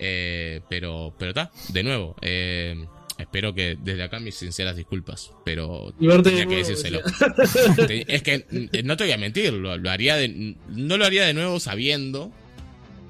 Eh, 0.00 0.60
pero 0.68 1.14
pero 1.18 1.30
está, 1.30 1.50
de 1.70 1.82
nuevo, 1.82 2.14
eh, 2.22 2.86
Espero 3.18 3.52
que 3.54 3.76
desde 3.82 4.02
acá 4.04 4.20
mis 4.20 4.36
sinceras 4.36 4.76
disculpas, 4.76 5.32
pero 5.44 5.92
tenía 6.22 6.46
que 6.46 6.56
decírselo. 6.56 7.00
Es 8.08 8.22
que 8.22 8.46
no 8.84 8.96
te 8.96 9.04
voy 9.04 9.12
a 9.12 9.18
mentir, 9.18 9.52
lo, 9.52 9.76
lo 9.76 9.90
haría 9.90 10.16
de, 10.16 10.54
no 10.68 10.96
lo 10.96 11.04
haría 11.04 11.24
de 11.26 11.34
nuevo 11.34 11.58
sabiendo 11.60 12.32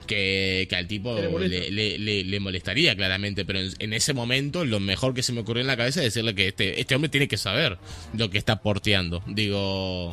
que, 0.06 0.66
que 0.70 0.76
al 0.76 0.86
tipo 0.88 1.14
le 1.20 1.48
le, 1.48 1.70
le- 1.70 1.98
le- 1.98 2.24
le 2.24 2.40
molestaría 2.40 2.96
claramente, 2.96 3.44
pero 3.44 3.60
en, 3.60 3.70
en 3.78 3.92
ese 3.92 4.14
momento 4.14 4.64
lo 4.64 4.80
mejor 4.80 5.12
que 5.12 5.22
se 5.22 5.34
me 5.34 5.40
ocurrió 5.42 5.60
en 5.60 5.66
la 5.66 5.76
cabeza 5.76 6.00
es 6.00 6.06
decirle 6.14 6.34
que 6.34 6.48
este, 6.48 6.80
este 6.80 6.94
hombre 6.94 7.10
tiene 7.10 7.28
que 7.28 7.36
saber 7.36 7.76
lo 8.16 8.30
que 8.30 8.38
está 8.38 8.62
porteando. 8.62 9.22
Digo, 9.26 10.10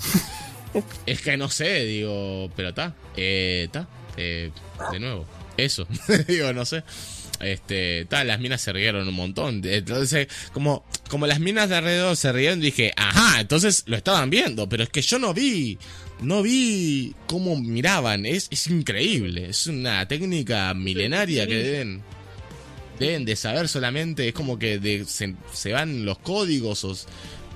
es 1.06 1.22
que 1.22 1.38
no 1.38 1.50
sé, 1.50 1.86
digo, 1.86 2.52
pero 2.58 2.70
está, 2.70 2.94
está, 3.16 3.88
de 4.18 4.52
nuevo, 5.00 5.26
eso, 5.56 5.88
digo, 6.28 6.52
no 6.52 6.66
sé. 6.66 6.84
Este, 7.40 8.06
tal, 8.06 8.28
las 8.28 8.40
minas 8.40 8.62
se 8.62 8.72
rieron 8.74 9.08
un 9.08 9.14
montón. 9.14 9.62
Entonces, 9.66 10.28
como, 10.54 10.86
como 11.10 11.28
las 11.28 11.40
minas 11.40 11.70
de 11.70 11.76
alrededor 11.76 12.16
se 12.16 12.32
rieron, 12.32 12.62
dije, 12.62 12.94
ajá, 12.96 13.42
entonces 13.42 13.84
lo 13.88 13.98
estaban 13.98 14.30
viendo, 14.30 14.70
pero 14.70 14.84
es 14.84 14.90
que 14.90 15.02
yo 15.02 15.20
no 15.20 15.34
vi, 15.34 15.78
no 16.22 16.42
vi 16.42 17.14
cómo 17.28 17.56
miraban. 17.58 18.26
Es, 18.26 18.48
es 18.52 18.68
increíble, 18.68 19.50
es 19.50 19.68
una 19.68 20.08
técnica 20.08 20.74
milenaria 20.74 21.46
que 21.46 21.56
deben, 21.56 22.04
deben 23.00 23.26
de 23.26 23.36
saber 23.36 23.68
solamente. 23.68 24.28
Es 24.30 24.34
como 24.34 24.58
que 24.58 24.80
de- 24.80 25.06
se, 25.06 25.36
se 25.54 25.72
van 25.74 26.06
los 26.06 26.18
códigos, 26.20 26.84
o- 26.86 26.96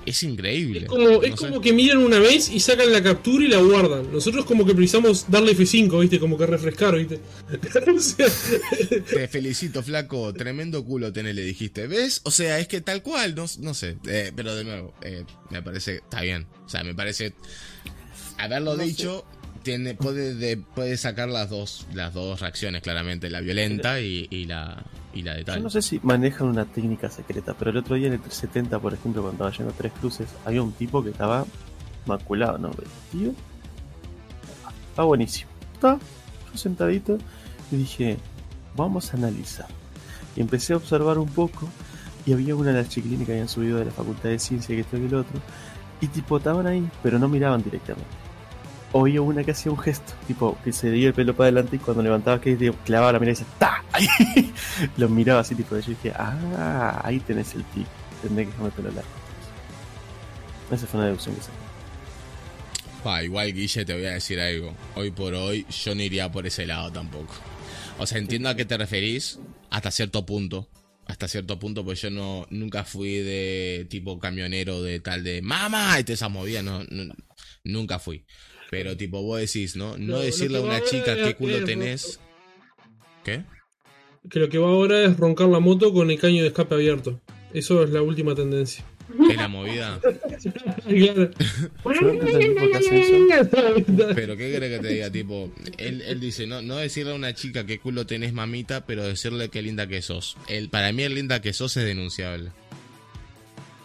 es 0.06 0.22
increíble. 0.22 0.80
Es 0.80 0.84
como, 0.86 1.22
es 1.22 1.30
No 1.30 1.36
como 1.36 1.60
que 1.60 1.72
miran 1.72 1.98
una 1.98 2.18
vez 2.18 2.48
y 2.50 2.58
sacan 2.60 2.92
la 2.92 3.02
captura 3.02 3.44
y 3.44 3.48
la 3.48 3.58
guardan. 3.58 4.10
Nosotros 4.12 4.44
como 4.44 4.64
que 4.66 4.74
precisamos 4.74 5.26
darle 5.30 5.56
F5, 5.56 6.00
¿viste? 6.00 6.18
Como 6.18 6.36
que 6.38 6.46
refrescar, 6.46 6.96
¿viste? 6.96 7.20
O 7.94 7.98
sea, 8.00 8.26
Te 9.12 9.28
felicito, 9.28 9.82
flaco. 9.82 10.32
Tremendo 10.32 10.84
culo 10.84 11.12
tenés, 11.12 11.34
le 11.34 11.42
dijiste. 11.42 11.86
¿Ves? 11.86 12.20
O 12.24 12.30
sea, 12.30 12.58
es 12.58 12.68
que 12.68 12.80
tal 12.80 13.02
cual, 13.02 13.34
no, 13.34 13.46
no 13.60 13.74
sé. 13.74 13.96
Eh, 14.06 14.32
pero 14.34 14.54
de 14.54 14.64
nuevo, 14.64 14.94
eh, 15.02 15.24
me 15.50 15.62
parece, 15.62 15.96
está 15.96 16.22
bien. 16.22 16.46
O 16.64 16.68
sea, 16.68 16.82
me 16.84 16.94
parece. 16.94 17.32
Haberlo 18.38 18.76
dicho, 18.76 19.24
tiene, 19.62 19.94
puede, 19.94 20.34
de- 20.34 20.56
puede 20.56 20.96
sacar 20.96 21.28
las 21.28 21.50
dos, 21.50 21.86
las 21.94 22.14
dos 22.14 22.40
reacciones, 22.40 22.82
claramente. 22.82 23.28
La 23.30 23.40
violenta 23.40 24.00
y, 24.00 24.26
y 24.30 24.46
la, 24.46 24.82
y 25.12 25.22
la 25.22 25.34
de 25.34 25.44
Yo 25.44 25.60
no 25.60 25.70
sé 25.70 25.82
si 25.82 26.00
manejan 26.02 26.48
una 26.48 26.64
técnica 26.64 27.10
secreta, 27.10 27.54
pero 27.58 27.70
el 27.70 27.76
otro 27.76 27.96
día 27.96 28.06
en 28.08 28.14
el 28.14 28.20
370, 28.20 28.78
por 28.78 28.94
ejemplo, 28.94 29.22
cuando 29.22 29.44
estaba 29.44 29.50
yendo 29.50 29.72
a 29.72 29.76
Tres 29.76 29.92
Cruces, 30.00 30.28
había 30.44 30.62
un 30.62 30.72
tipo 30.72 31.02
que 31.02 31.10
estaba 31.10 31.44
maculado, 32.06 32.58
¿no? 32.58 32.70
Tío, 33.10 33.32
está 34.90 35.02
buenísimo. 35.02 35.50
Está 35.74 35.98
yo 36.52 36.58
sentadito 36.58 37.18
y 37.70 37.76
dije, 37.76 38.18
vamos 38.76 39.12
a 39.12 39.16
analizar. 39.16 39.66
Y 40.36 40.40
empecé 40.40 40.74
a 40.74 40.76
observar 40.76 41.18
un 41.18 41.28
poco 41.28 41.68
y 42.26 42.32
había 42.32 42.54
una 42.54 42.70
de 42.70 42.82
las 42.82 42.88
chiquilines 42.88 43.26
que 43.26 43.32
habían 43.32 43.48
subido 43.48 43.78
de 43.78 43.86
la 43.86 43.90
Facultad 43.90 44.28
de 44.28 44.38
Ciencia, 44.38 44.74
que 44.74 44.82
esto 44.82 44.96
y 44.96 45.06
el 45.06 45.14
otro, 45.14 45.40
y 46.00 46.06
tipo 46.06 46.36
estaban 46.36 46.66
ahí, 46.66 46.88
pero 47.02 47.18
no 47.18 47.28
miraban 47.28 47.62
directamente. 47.62 48.29
Oía 48.92 49.22
una 49.22 49.44
que 49.44 49.52
hacía 49.52 49.70
un 49.70 49.78
gesto, 49.78 50.14
tipo 50.26 50.58
que 50.64 50.72
se 50.72 50.90
dio 50.90 51.08
el 51.08 51.14
pelo 51.14 51.34
para 51.36 51.46
adelante 51.46 51.76
y 51.76 51.78
cuando 51.78 52.02
levantaba 52.02 52.40
que 52.40 52.56
clavaba 52.84 53.12
la 53.12 53.20
mirada 53.20 53.38
y 53.38 53.44
decía 53.44 53.54
¡Ta! 53.58 53.84
Los 54.96 55.10
miraba 55.10 55.40
así, 55.40 55.54
tipo, 55.54 55.78
yo 55.78 55.90
dije, 55.90 56.12
ah, 56.16 57.00
ahí 57.04 57.20
tenés 57.20 57.54
el 57.54 57.64
tic, 57.64 57.86
tendré 58.22 58.44
que 58.44 58.50
dejarme 58.50 58.68
el 58.68 58.74
pelo 58.74 58.90
largo. 58.90 59.10
Esa 60.72 60.86
fue 60.86 60.98
una 60.98 61.06
deducción 61.06 61.34
que 61.34 61.42
saqué. 61.42 61.56
Pa, 63.02 63.22
igual, 63.22 63.52
Guille, 63.52 63.84
te 63.84 63.94
voy 63.94 64.04
a 64.04 64.12
decir 64.12 64.38
algo. 64.38 64.74
Hoy 64.94 65.10
por 65.10 65.34
hoy, 65.34 65.66
yo 65.84 65.94
no 65.94 66.02
iría 66.02 66.30
por 66.30 66.46
ese 66.46 66.66
lado 66.66 66.92
tampoco. 66.92 67.34
O 67.98 68.06
sea, 68.06 68.18
entiendo 68.18 68.48
a 68.48 68.54
qué 68.54 68.64
te 68.64 68.76
referís 68.76 69.38
hasta 69.70 69.90
cierto 69.90 70.26
punto. 70.26 70.68
Hasta 71.06 71.26
cierto 71.26 71.58
punto, 71.58 71.84
pues 71.84 72.00
yo 72.02 72.10
no 72.10 72.46
nunca 72.50 72.84
fui 72.84 73.16
de 73.16 73.86
tipo 73.90 74.18
camionero 74.20 74.80
de 74.80 75.00
tal 75.00 75.24
de 75.24 75.42
mamá 75.42 75.98
y 75.98 76.04
te 76.04 76.12
esa 76.12 76.28
movida, 76.28 76.62
no, 76.62 76.84
no, 76.84 77.14
nunca 77.64 77.98
fui. 77.98 78.24
Pero 78.70 78.96
tipo 78.96 79.20
vos 79.22 79.40
decís, 79.40 79.74
¿no? 79.76 79.98
No 79.98 80.12
Lo- 80.14 80.20
decirle 80.20 80.58
a 80.58 80.60
lo 80.60 80.66
que 80.68 80.76
una 80.76 80.84
chica 80.84 81.16
qué 81.16 81.34
culo 81.34 81.56
es- 81.58 81.64
tenés. 81.64 82.20
¿Qué? 83.24 83.42
que 84.30 84.38
lo 84.38 84.48
que 84.50 84.58
va 84.58 84.68
ahora 84.68 85.02
es 85.02 85.16
roncar 85.16 85.48
la 85.48 85.60
moto 85.60 85.92
con 85.94 86.10
el 86.10 86.18
caño 86.18 86.42
de 86.42 86.48
escape 86.48 86.74
abierto. 86.74 87.20
Eso 87.54 87.82
es 87.82 87.90
la 87.90 88.02
última 88.02 88.34
tendencia. 88.34 88.84
Es 89.30 89.36
la 89.36 89.48
movida. 89.48 89.98
Pero 94.14 94.36
¿qué 94.36 94.54
crees 94.56 94.72
que 94.72 94.78
te 94.80 94.88
diga? 94.88 95.10
Tipo, 95.10 95.52
él, 95.78 96.02
él 96.02 96.20
dice, 96.20 96.46
no, 96.46 96.62
no 96.62 96.76
decirle 96.76 97.12
a 97.12 97.14
una 97.14 97.34
chica 97.34 97.66
qué 97.66 97.78
culo 97.78 98.06
tenés 98.06 98.32
mamita, 98.32 98.86
pero 98.86 99.02
decirle 99.04 99.48
qué 99.48 99.62
linda 99.62 99.86
que 99.86 100.02
sos. 100.02 100.36
El, 100.48 100.68
para 100.68 100.92
mí 100.92 101.02
el 101.02 101.14
linda 101.14 101.40
que 101.40 101.52
sos 101.52 101.76
es 101.76 101.84
denunciable. 101.84 102.50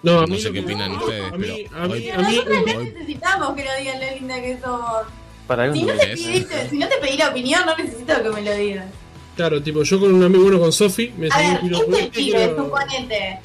No, 0.05 0.19
a 0.21 0.25
No 0.27 0.35
sé 0.37 0.51
qué 0.51 0.59
opinan 0.61 0.91
a 0.91 0.97
ustedes, 0.99 1.31
mí- 1.33 1.37
pero 1.39 1.53
a 1.83 1.87
mí- 1.87 1.93
hoy- 1.93 2.09
a 2.09 2.17
mí- 2.17 2.23
Nosotros 2.35 2.57
no 2.65 2.77
hoy- 2.79 2.85
necesitamos 2.93 3.55
que 3.55 3.65
lo 3.65 3.75
digan 3.79 3.99
lo 3.99 4.11
linda 4.15 4.35
que 4.41 4.57
somos. 4.63 4.91
Para 5.47 5.73
Si 5.73 5.83
no 5.83 5.93
te 5.93 6.07
pidiste, 6.07 6.69
si 6.69 6.77
no 6.77 6.87
te 6.87 6.95
pedí 6.97 7.17
la 7.17 7.29
opinión, 7.29 7.65
no 7.65 7.75
necesito 7.77 8.23
que 8.23 8.29
me 8.29 8.41
lo 8.41 8.53
digas. 8.53 8.85
Claro, 9.35 9.61
tipo, 9.61 9.83
yo 9.83 9.99
con 9.99 10.13
un 10.13 10.23
amigo, 10.23 10.43
bueno, 10.43 10.59
con 10.59 10.71
Sofi, 10.71 11.13
me 11.17 11.27
A 11.31 11.37
ver, 11.37 11.59
un 11.61 11.69
tiro 11.69 11.97
este 11.97 12.09
pibe, 12.09 12.55
suponete. 12.55 13.39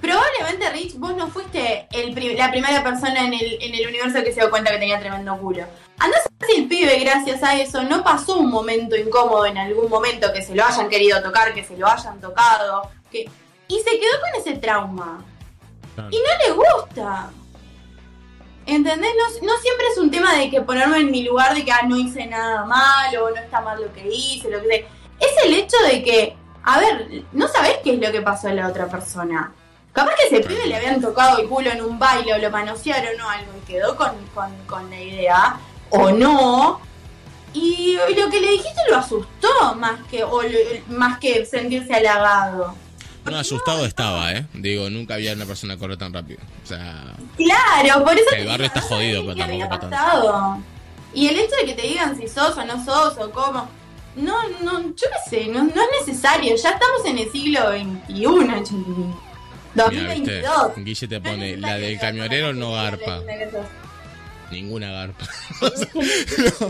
Probablemente, 0.00 0.70
Rich, 0.70 0.96
vos 0.98 1.16
no 1.16 1.28
fuiste 1.28 1.86
el 1.90 2.12
pri- 2.14 2.34
la 2.36 2.50
primera 2.50 2.82
persona 2.84 3.26
en 3.26 3.32
el, 3.32 3.58
en 3.60 3.74
el 3.74 3.86
universo 3.88 4.22
que 4.22 4.32
se 4.32 4.40
dio 4.40 4.50
cuenta 4.50 4.70
que 4.70 4.78
tenía 4.78 5.00
tremendo 5.00 5.36
culo. 5.38 5.64
Andás 5.98 6.20
a 6.26 6.46
si 6.46 6.60
el 6.60 6.68
pibe, 6.68 6.98
gracias 7.00 7.42
a 7.42 7.58
eso, 7.60 7.82
no 7.82 8.04
pasó 8.04 8.36
un 8.38 8.50
momento 8.50 8.94
incómodo 8.96 9.46
en 9.46 9.56
algún 9.56 9.88
momento, 9.88 10.32
que 10.32 10.42
se 10.42 10.54
lo 10.54 10.64
hayan 10.64 10.88
querido 10.88 11.22
tocar, 11.22 11.54
que 11.54 11.64
se 11.64 11.76
lo 11.76 11.86
hayan 11.88 12.20
tocado, 12.20 12.82
que... 13.10 13.28
y 13.68 13.74
se 13.78 13.90
quedó 13.98 14.20
con 14.20 14.40
ese 14.40 14.58
trauma. 14.58 15.24
Y 16.10 16.16
no 16.16 16.46
le 16.46 16.52
gusta. 16.52 17.30
¿Entendés? 18.66 19.12
No, 19.16 19.46
no 19.46 19.58
siempre 19.58 19.86
es 19.92 19.98
un 19.98 20.10
tema 20.10 20.34
de 20.34 20.50
que 20.50 20.60
ponerme 20.60 20.98
en 20.98 21.10
mi 21.10 21.22
lugar 21.22 21.54
de 21.54 21.64
que 21.64 21.72
ah, 21.72 21.82
no 21.86 21.96
hice 21.96 22.26
nada 22.26 22.64
malo, 22.64 23.26
o 23.26 23.30
no 23.30 23.36
está 23.36 23.60
mal 23.60 23.80
lo 23.80 23.92
que 23.92 24.08
hice, 24.08 24.50
lo 24.50 24.60
que 24.60 24.66
sea. 24.66 24.76
Es 25.20 25.44
el 25.44 25.54
hecho 25.54 25.76
de 25.88 26.02
que, 26.02 26.36
a 26.64 26.80
ver, 26.80 27.24
no 27.32 27.48
sabés 27.48 27.78
qué 27.84 27.94
es 27.94 28.00
lo 28.00 28.10
que 28.10 28.22
pasó 28.22 28.48
a 28.48 28.52
la 28.52 28.68
otra 28.68 28.88
persona. 28.88 29.52
Capaz 29.92 30.14
que 30.16 30.26
ese 30.26 30.46
pibe 30.46 30.66
le 30.66 30.76
habían 30.76 31.00
tocado 31.00 31.38
el 31.38 31.48
culo 31.48 31.70
en 31.70 31.82
un 31.82 31.98
baile 31.98 32.34
o 32.34 32.38
lo 32.38 32.50
manosearon 32.50 33.18
o 33.20 33.30
algo 33.30 33.52
y 33.56 33.66
quedó 33.66 33.96
con, 33.96 34.12
con, 34.34 34.52
con 34.66 34.90
la 34.90 35.00
idea, 35.00 35.60
o 35.90 36.10
no. 36.10 36.80
Y 37.54 37.96
lo 38.14 38.28
que 38.28 38.40
le 38.40 38.50
dijiste 38.50 38.82
lo 38.90 38.96
asustó 38.96 39.74
más 39.76 40.00
que, 40.10 40.22
o 40.24 40.42
más 40.88 41.18
que 41.18 41.46
sentirse 41.46 41.94
halagado. 41.94 42.74
No, 43.30 43.38
asustado 43.38 43.86
estaba, 43.86 44.32
¿eh? 44.32 44.46
Digo, 44.54 44.88
nunca 44.90 45.14
había 45.14 45.32
una 45.32 45.46
persona 45.46 45.76
correr 45.76 45.96
tan 45.96 46.12
rápido. 46.12 46.40
O 46.64 46.66
sea, 46.66 47.14
Claro, 47.36 48.04
por 48.04 48.14
eso 48.14 48.34
El 48.34 48.46
barrio 48.46 48.68
digo, 48.68 48.74
está 48.74 48.80
no 48.80 48.86
jodido, 48.86 49.26
pero 49.26 49.44
había 49.44 49.68
tampoco 49.68 49.68
para 49.68 49.90
pasado. 49.90 50.62
Y 51.14 51.28
el 51.28 51.38
hecho 51.38 51.56
de 51.60 51.66
que 51.66 51.74
te 51.74 51.88
digan 51.88 52.16
si 52.16 52.28
sos 52.28 52.56
o 52.56 52.64
no 52.64 52.84
sos 52.84 53.16
o 53.18 53.30
cómo. 53.30 53.68
No, 54.16 54.48
no, 54.62 54.80
yo 54.80 54.94
qué 54.96 55.30
sé, 55.30 55.46
no, 55.48 55.62
no 55.64 55.70
es 55.70 56.06
necesario. 56.06 56.56
Ya 56.56 56.70
estamos 56.70 57.04
en 57.04 57.18
el 57.18 57.30
siglo 57.30 57.60
XXI, 57.70 58.62
chiquilín. 58.64 59.14
Mira, 59.74 59.84
2022. 59.84 60.66
¿viste? 60.66 60.82
Guille 60.82 61.08
te 61.08 61.20
pone, 61.20 61.56
la 61.58 61.76
del 61.78 61.98
camionero 61.98 62.54
no 62.54 62.72
garpa. 62.72 63.20
Ninguna 64.50 64.90
garpa. 64.90 65.26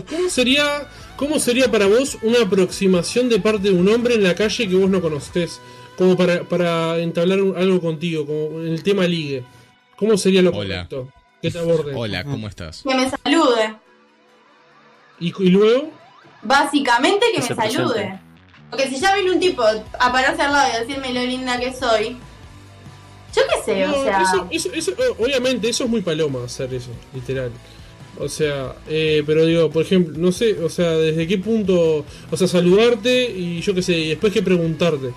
¿Cómo 0.09 0.29
sería, 0.29 0.87
¿Cómo 1.15 1.39
sería 1.39 1.71
para 1.71 1.85
vos 1.85 2.17
una 2.21 2.41
aproximación 2.41 3.29
de 3.29 3.39
parte 3.39 3.69
de 3.69 3.73
un 3.73 3.87
hombre 3.87 4.15
en 4.15 4.23
la 4.23 4.35
calle 4.35 4.67
que 4.67 4.75
vos 4.75 4.89
no 4.89 5.01
conocés? 5.01 5.61
Como 5.97 6.15
para, 6.15 6.43
para 6.43 6.97
entablar 6.99 7.41
un- 7.41 7.57
algo 7.57 7.81
contigo, 7.81 8.25
como 8.25 8.61
en 8.61 8.67
el 8.73 8.83
tema 8.83 9.05
ligue. 9.07 9.43
¿Cómo 9.95 10.15
sería 10.17 10.41
lo 10.41 10.51
Hola. 10.51 10.87
correcto? 10.87 11.11
Que 11.41 11.51
te 11.51 11.57
aborde. 11.59 11.93
Hola, 11.95 12.23
¿cómo 12.23 12.47
estás? 12.47 12.83
Que 12.87 12.95
me 12.95 13.09
salude. 13.09 13.75
Y, 15.19 15.33
y 15.43 15.49
luego, 15.49 15.91
Básicamente 16.43 17.25
que 17.35 17.41
Que 17.41 17.55
me 17.55 17.71
salude. 17.71 17.93
presente. 17.93 18.19
Porque 18.69 18.87
si 18.89 18.99
ya 18.99 19.15
viene 19.15 19.31
un 19.31 19.39
tipo 19.39 19.63
a 19.63 20.11
pararse 20.11 20.41
al 20.41 20.51
lado 20.53 20.69
y 20.75 20.85
decirme 20.85 21.13
lo 21.13 21.21
linda 21.25 21.59
que 21.59 21.73
soy, 21.73 22.17
yo 23.35 23.41
qué 23.49 23.63
sé, 23.65 23.87
No, 23.87 23.95
o 23.95 24.03
sea. 24.03 24.21
eso, 24.21 24.47
eso- 24.51 24.71
eso- 24.73 25.15
obviamente, 25.17 25.69
eso 25.69 25.85
es 25.85 25.89
muy 25.89 26.01
paloma 26.01 26.43
hacer 26.45 26.71
eso, 26.73 26.91
literal. 27.13 27.51
O 28.19 28.27
sea, 28.29 28.75
eh, 28.87 29.23
pero 29.25 29.45
digo, 29.45 29.69
por 29.71 29.83
ejemplo, 29.83 30.13
no 30.17 30.31
sé, 30.31 30.61
o 30.63 30.69
sea, 30.69 30.91
desde 30.91 31.27
qué 31.27 31.37
punto, 31.37 32.03
o 32.31 32.37
sea, 32.37 32.47
saludarte 32.47 33.29
y 33.31 33.61
yo 33.61 33.73
qué 33.73 33.81
sé, 33.81 33.93
y 33.97 34.09
después 34.09 34.31
que 34.33 34.41
preguntarte. 34.43 35.11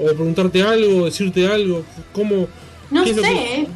O 0.00 0.06
preguntarte 0.06 0.62
algo, 0.62 1.04
decirte 1.04 1.46
algo, 1.46 1.84
¿cómo? 2.12 2.48
no 2.90 3.04
¿qué 3.04 3.10
es 3.10 3.16
sé, 3.16 3.22
lo 3.22 3.28
que-. 3.28 3.66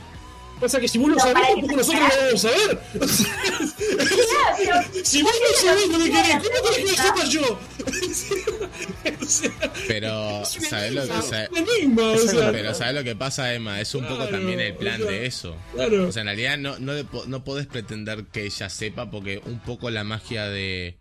Pasa 0.61 0.81
que 0.81 0.89
si 0.89 0.99
vos 0.99 1.11
lo 1.11 1.17
No, 1.17 1.21
sabés, 1.23 1.49
tampoco 1.53 1.77
nosotros 1.77 2.03
lo 2.03 2.25
vamos 2.25 2.45
a 2.45 2.49
saber. 2.49 2.81
Si 5.05 5.23
vos 5.23 5.33
no 5.33 5.69
sabés 5.69 5.89
lo 5.89 5.99
que 5.99 6.11
querés, 6.11 6.37
¿cómo 6.37 6.71
querés 6.71 6.77
que 6.77 6.97
lo 6.97 7.03
sepa 7.03 7.25
yo? 7.29 7.43
o 9.21 9.25
sea, 9.27 9.51
Pero, 9.87 10.45
¿sabes 10.45 10.93
lo 10.93 11.03
enigma, 11.03 12.13
que 12.15 12.19
o 12.19 12.29
sea, 12.29 12.53
Pero 12.53 12.75
¿sabes 12.75 12.95
lo 12.95 13.05
que 13.05 13.17
pasa, 13.17 13.53
Emma? 13.53 13.81
Es 13.81 13.95
un 13.95 14.07
poco 14.07 14.27
también 14.29 14.61
el 14.61 14.75
plan 14.75 15.03
o 15.03 15.05
sea, 15.05 15.13
de 15.13 15.27
eso. 15.27 15.57
Claro. 15.75 16.09
O 16.09 16.13
sea, 16.13 16.23
en 16.23 16.27
realidad 16.27 16.59
no 16.59 17.45
podés 17.45 17.67
pretender 17.67 18.25
que 18.27 18.47
ella 18.47 18.71
sepa 18.71 19.11
porque 19.11 19.43
un 19.45 19.61
poco 19.61 19.91
la 19.91 20.05
magia 20.05 20.49
de... 20.49 20.99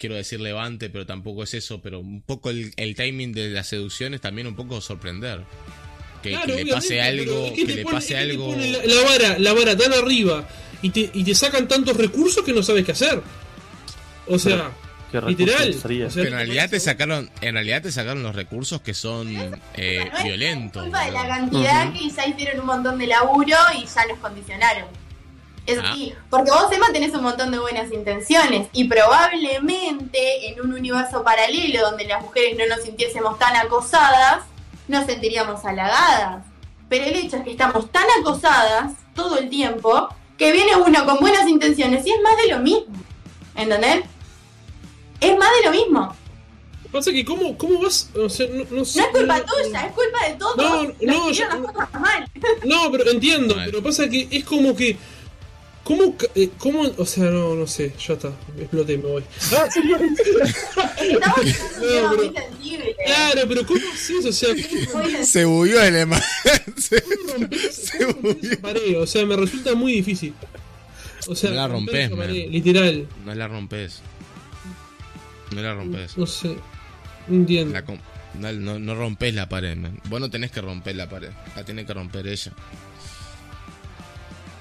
Quiero 0.00 0.14
decir 0.14 0.40
levante, 0.40 0.88
pero 0.88 1.04
tampoco 1.04 1.42
es 1.42 1.52
eso, 1.52 1.82
pero 1.82 2.00
un 2.00 2.22
poco 2.22 2.48
el, 2.48 2.72
el 2.78 2.94
timing 2.94 3.34
de 3.34 3.50
la 3.50 3.62
seducción 3.62 4.14
es 4.14 4.22
también 4.22 4.46
un 4.46 4.56
poco 4.56 4.80
sorprender. 4.80 5.42
Que, 6.22 6.30
Claro, 6.30 6.56
que 6.56 6.64
le 6.64 6.72
pase 6.72 7.02
algo, 7.02 7.44
es 7.46 7.52
que, 7.52 7.64
le 7.66 7.82
pone- 7.82 7.94
pase 7.96 8.14
es 8.14 8.20
que 8.20 8.26
te 8.26 8.30
algo... 8.32 8.56
La, 8.56 8.94
la 8.94 9.02
vara, 9.10 9.38
la 9.38 9.52
vara 9.52 9.76
tan 9.76 9.92
arriba 9.92 10.48
y 10.80 10.88
te, 10.88 11.10
y 11.12 11.22
te 11.22 11.34
sacan 11.34 11.68
tantos 11.68 11.94
recursos 11.98 12.42
que 12.42 12.54
no 12.54 12.62
sabes 12.62 12.86
qué 12.86 12.92
hacer. 12.92 13.22
O 14.26 14.38
sea, 14.38 14.70
¿Qué 15.12 15.20
recurso 15.20 15.44
literal. 15.44 15.74
sería? 15.74 16.06
o 16.06 16.10
sea, 16.10 16.22
Pero 16.22 16.36
en 16.38 16.46
realidad 16.46 16.70
te 16.70 16.80
sacaron, 16.80 17.30
en 17.42 17.52
realidad 17.54 17.82
te 17.82 17.92
sacaron 17.92 18.22
los 18.22 18.34
recursos 18.34 18.80
que 18.80 18.94
son 18.94 19.28
eh, 19.36 19.50
no 20.10 20.18
es 20.18 20.24
violentos. 20.24 20.82
culpa 20.82 21.04
de 21.04 21.12
la 21.12 21.26
cantidad 21.28 21.92
que 21.92 22.08
ya 22.08 22.26
hicieron 22.26 22.60
un 22.60 22.66
montón 22.66 22.96
de 22.98 23.06
laburo 23.06 23.56
y 23.78 23.84
ya 23.86 24.06
los 24.06 24.18
condicionaron. 24.18 24.86
Eso 25.66 25.82
Ah. 25.84 25.92
sí, 25.94 26.12
porque 26.30 26.50
vos, 26.50 26.66
Emma, 26.72 26.86
tenés 26.92 27.12
un 27.14 27.22
montón 27.22 27.50
de 27.50 27.58
buenas 27.58 27.92
intenciones 27.92 28.68
y 28.72 28.84
probablemente 28.88 30.48
en 30.48 30.60
un 30.60 30.72
universo 30.74 31.22
paralelo 31.22 31.82
donde 31.82 32.04
las 32.04 32.22
mujeres 32.22 32.56
no 32.58 32.66
nos 32.74 32.84
sintiésemos 32.84 33.38
tan 33.38 33.56
acosadas, 33.56 34.44
nos 34.88 35.06
sentiríamos 35.06 35.64
halagadas. 35.64 36.44
Pero 36.88 37.04
el 37.04 37.14
hecho 37.16 37.36
es 37.36 37.44
que 37.44 37.52
estamos 37.52 37.90
tan 37.92 38.04
acosadas 38.20 38.92
todo 39.14 39.38
el 39.38 39.48
tiempo 39.48 40.08
que 40.36 40.52
viene 40.52 40.74
uno 40.76 41.04
con 41.04 41.18
buenas 41.20 41.46
intenciones 41.48 42.04
y 42.06 42.10
es 42.10 42.20
más 42.22 42.36
de 42.36 42.48
lo 42.48 42.58
mismo. 42.60 42.94
¿Entendés? 43.54 44.04
Es 45.20 45.36
más 45.38 45.48
de 45.60 45.66
lo 45.66 45.70
mismo. 45.72 46.16
Pasa 46.90 47.12
que, 47.12 47.24
¿cómo, 47.24 47.56
cómo 47.56 47.82
vas? 47.82 48.10
O 48.16 48.28
sea, 48.28 48.48
no, 48.48 48.64
no 48.70 48.84
sé. 48.84 48.98
No 49.00 49.06
es 49.06 49.10
culpa 49.12 49.38
no- 49.38 49.44
tuya, 49.44 49.86
es 49.86 49.92
culpa 49.92 50.26
de 50.26 50.34
todos. 50.34 50.56
No, 50.56 50.82
no, 50.82 50.92
yo- 51.24 51.30
hicieron 51.30 51.62
las 51.62 51.72
cosas 51.72 52.00
mal. 52.00 52.28
No, 52.64 52.90
pero 52.90 53.08
entiendo. 53.10 53.54
Pero 53.64 53.82
pasa 53.82 54.08
que 54.08 54.26
es 54.30 54.44
como 54.44 54.74
que. 54.74 54.96
¿Cómo, 55.84 56.14
eh, 56.34 56.50
cómo, 56.58 56.82
o 56.98 57.06
sea, 57.06 57.24
no, 57.30 57.54
no 57.54 57.66
sé, 57.66 57.92
ya 58.06 58.14
está, 58.14 58.28
exploté, 58.58 58.96
me 58.98 59.04
voy. 59.08 59.24
Ah, 59.52 59.66
No, 61.80 62.16
pero- 62.16 62.32
claro, 63.04 63.40
pero 63.48 63.66
¿cómo 63.66 63.80
haces? 63.92 64.24
O 64.26 64.32
sea, 64.32 64.50
¿cómo. 64.92 65.24
Se 65.24 65.44
bugueó 65.44 65.82
el 65.82 65.96
Emma. 65.96 66.20
Se- 66.76 66.96
esa 66.96 68.58
pared? 68.60 69.00
O 69.00 69.06
sea, 69.06 69.24
me 69.26 69.36
resulta 69.36 69.74
muy 69.74 69.92
difícil. 69.94 70.34
O 71.26 71.34
sea, 71.34 71.50
No 71.50 71.56
la 71.56 71.68
rompes, 71.68 72.10
man. 72.12 72.32
literal. 72.32 73.08
No 73.24 73.34
la 73.34 73.48
rompes. 73.48 74.00
No 75.54 75.62
la 75.62 75.74
rompes. 75.74 76.16
No 76.16 76.26
sé, 76.26 76.56
no 77.28 77.34
entiendo. 77.36 77.72
La 77.74 77.84
com- 77.84 77.98
no, 78.34 78.52
no, 78.52 78.78
no 78.78 78.94
rompes 78.94 79.34
la 79.34 79.48
pared, 79.48 79.76
man. 79.76 79.98
Vos 80.08 80.20
no 80.20 80.30
tenés 80.30 80.50
que 80.52 80.60
romper 80.60 80.94
la 80.96 81.08
pared. 81.08 81.30
La 81.56 81.64
tiene 81.64 81.84
que 81.84 81.92
romper 81.94 82.26
ella. 82.26 82.52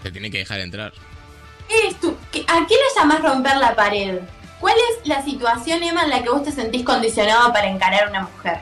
Te 0.04 0.12
tiene 0.12 0.32
que 0.32 0.40
dejar 0.40 0.60
entrar. 0.62 0.94
Eres 1.70 2.00
tú. 2.00 2.16
¿Qué- 2.32 2.46
¿A 2.48 2.66
qué 2.68 2.76
le 2.76 2.82
llamas 3.00 3.22
romper 3.22 3.58
la 3.58 3.76
pared? 3.76 4.20
¿Cuál 4.60 4.76
es 4.92 5.08
la 5.08 5.24
situación, 5.24 5.84
Emma, 5.84 6.04
en 6.04 6.10
la 6.10 6.24
que 6.24 6.30
vos 6.30 6.44
te 6.44 6.52
sentís 6.52 6.84
condicionado 6.84 7.54
para 7.54 7.70
encarar 7.70 8.08
a 8.08 8.10
una 8.10 8.22
mujer? 8.24 8.60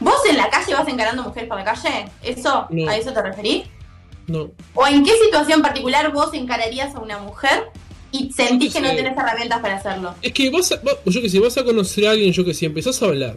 ¿Vos 0.00 0.16
en 0.28 0.36
la 0.36 0.48
calle 0.50 0.74
vas 0.74 0.88
encarando 0.88 1.22
mujeres 1.22 1.48
por 1.48 1.58
la 1.58 1.64
calle? 1.64 2.06
¿Eso? 2.22 2.66
No. 2.70 2.88
¿A 2.90 2.96
eso 2.96 3.12
te 3.12 3.22
referís? 3.22 3.64
No. 4.26 4.50
¿O 4.74 4.86
en 4.86 5.04
qué 5.04 5.12
situación 5.22 5.62
particular 5.62 6.12
vos 6.12 6.32
encararías 6.34 6.94
a 6.94 6.98
una 7.00 7.18
mujer 7.18 7.64
y 8.10 8.32
sentís 8.32 8.72
que 8.72 8.80
no 8.80 8.88
sé. 8.88 8.96
tenés 8.96 9.16
herramientas 9.18 9.60
para 9.60 9.76
hacerlo? 9.76 10.14
Es 10.22 10.32
que 10.32 10.50
vas 10.50 10.72
a, 10.72 10.76
va- 10.76 10.96
yo 11.04 11.20
que 11.20 11.28
sé, 11.28 11.40
vas 11.40 11.56
a 11.58 11.64
conocer 11.64 12.06
a 12.06 12.10
alguien, 12.12 12.32
yo 12.32 12.44
que 12.44 12.54
sé, 12.54 12.66
empezás 12.66 13.02
a 13.02 13.06
hablar. 13.06 13.36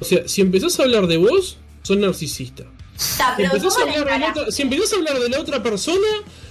O 0.00 0.04
sea, 0.04 0.26
si 0.28 0.40
empezás 0.42 0.78
a 0.78 0.82
hablar 0.84 1.06
de 1.06 1.16
vos, 1.16 1.58
sos 1.82 1.96
narcisista. 1.96 2.64
Si 2.98 3.22
empezás, 3.44 3.76
a 3.76 3.80
¿cómo 3.80 3.94
la 3.94 4.00
hablar 4.00 4.12
de 4.14 4.18
la 4.18 4.30
otra, 4.32 4.50
si 4.50 4.62
empezás 4.62 4.92
a 4.92 4.96
hablar 4.96 5.18
de 5.20 5.28
la 5.28 5.40
otra 5.40 5.62
persona, 5.62 6.06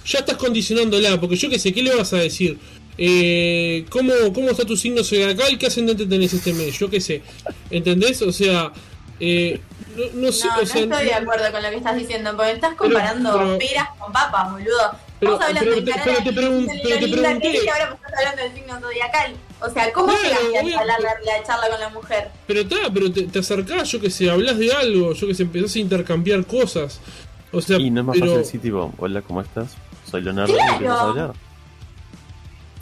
ya 0.06 0.18
estás 0.20 0.36
condicionándola. 0.36 1.20
Porque 1.20 1.36
yo 1.36 1.50
que 1.50 1.58
sé, 1.58 1.72
¿qué 1.74 1.82
le 1.82 1.94
vas 1.94 2.12
a 2.14 2.16
decir? 2.16 2.58
Eh, 2.96 3.84
¿cómo, 3.90 4.12
¿Cómo 4.34 4.50
está 4.50 4.64
tu 4.64 4.76
signo 4.76 5.04
zodiacal? 5.04 5.58
¿Qué 5.58 5.66
ascendente 5.66 6.06
tenés 6.06 6.32
este 6.32 6.52
mes? 6.54 6.78
Yo 6.78 6.88
qué 6.88 7.00
sé. 7.00 7.22
¿Entendés? 7.70 8.22
O 8.22 8.32
sea, 8.32 8.72
eh, 9.20 9.60
no, 9.94 10.04
no 10.26 10.32
sé. 10.32 10.46
No, 10.46 10.54
o 10.56 10.60
no 10.60 10.66
sea, 10.66 10.82
estoy 10.82 11.04
de 11.04 11.14
acuerdo 11.14 11.52
con 11.52 11.62
lo 11.62 11.68
que 11.70 11.76
estás 11.76 11.96
diciendo, 11.96 12.34
porque 12.34 12.52
estás 12.52 12.74
comparando 12.76 13.32
pero- 13.32 13.58
peras 13.58 13.88
con 13.98 14.10
papas, 14.12 14.50
boludo. 14.50 14.92
Pero- 15.20 15.32
Estamos 15.34 15.40
hablando 15.58 15.60
pero 15.60 15.74
de 15.86 15.92
pero 16.04 16.18
a 16.18 16.22
te 16.24 16.30
pregun- 16.32 16.80
pero 16.82 16.98
te 16.98 17.08
pregunté. 17.08 17.56
es, 17.56 17.64
y 17.64 17.68
ahora 17.68 17.88
me 17.90 17.94
estás 17.96 18.12
hablando 18.18 18.42
del 18.42 18.54
signo 18.54 18.80
zodiacal. 18.80 19.32
O 19.60 19.70
sea, 19.70 19.92
¿cómo 19.92 20.06
Claro, 20.06 20.46
llegaste 20.46 20.74
a 20.76 20.84
la, 20.84 20.98
la 20.98 21.42
charla 21.44 21.68
con 21.70 21.80
la 21.80 21.88
mujer? 21.88 22.28
Pero 22.46 22.60
está, 22.60 22.76
pero 22.94 23.12
te, 23.12 23.22
te 23.24 23.38
acercás, 23.40 23.90
yo 23.90 24.00
que 24.00 24.10
sé, 24.10 24.30
hablas 24.30 24.56
de 24.58 24.72
algo, 24.72 25.12
yo 25.14 25.26
que 25.26 25.34
sé, 25.34 25.42
empezás 25.42 25.74
a 25.74 25.78
intercambiar 25.80 26.44
cosas. 26.46 27.00
O 27.50 27.60
sea, 27.60 27.78
Y 27.78 27.90
no 27.90 28.00
es 28.02 28.06
más 28.06 28.14
pero, 28.14 28.26
fácil 28.26 28.42
decir 28.44 28.60
tipo, 28.60 28.92
hola, 28.98 29.22
¿cómo 29.22 29.40
estás? 29.40 29.74
Soy 30.08 30.22
Leonardo 30.22 30.54
Claro. 30.54 30.92
a 30.92 31.00
hablar. 31.00 31.32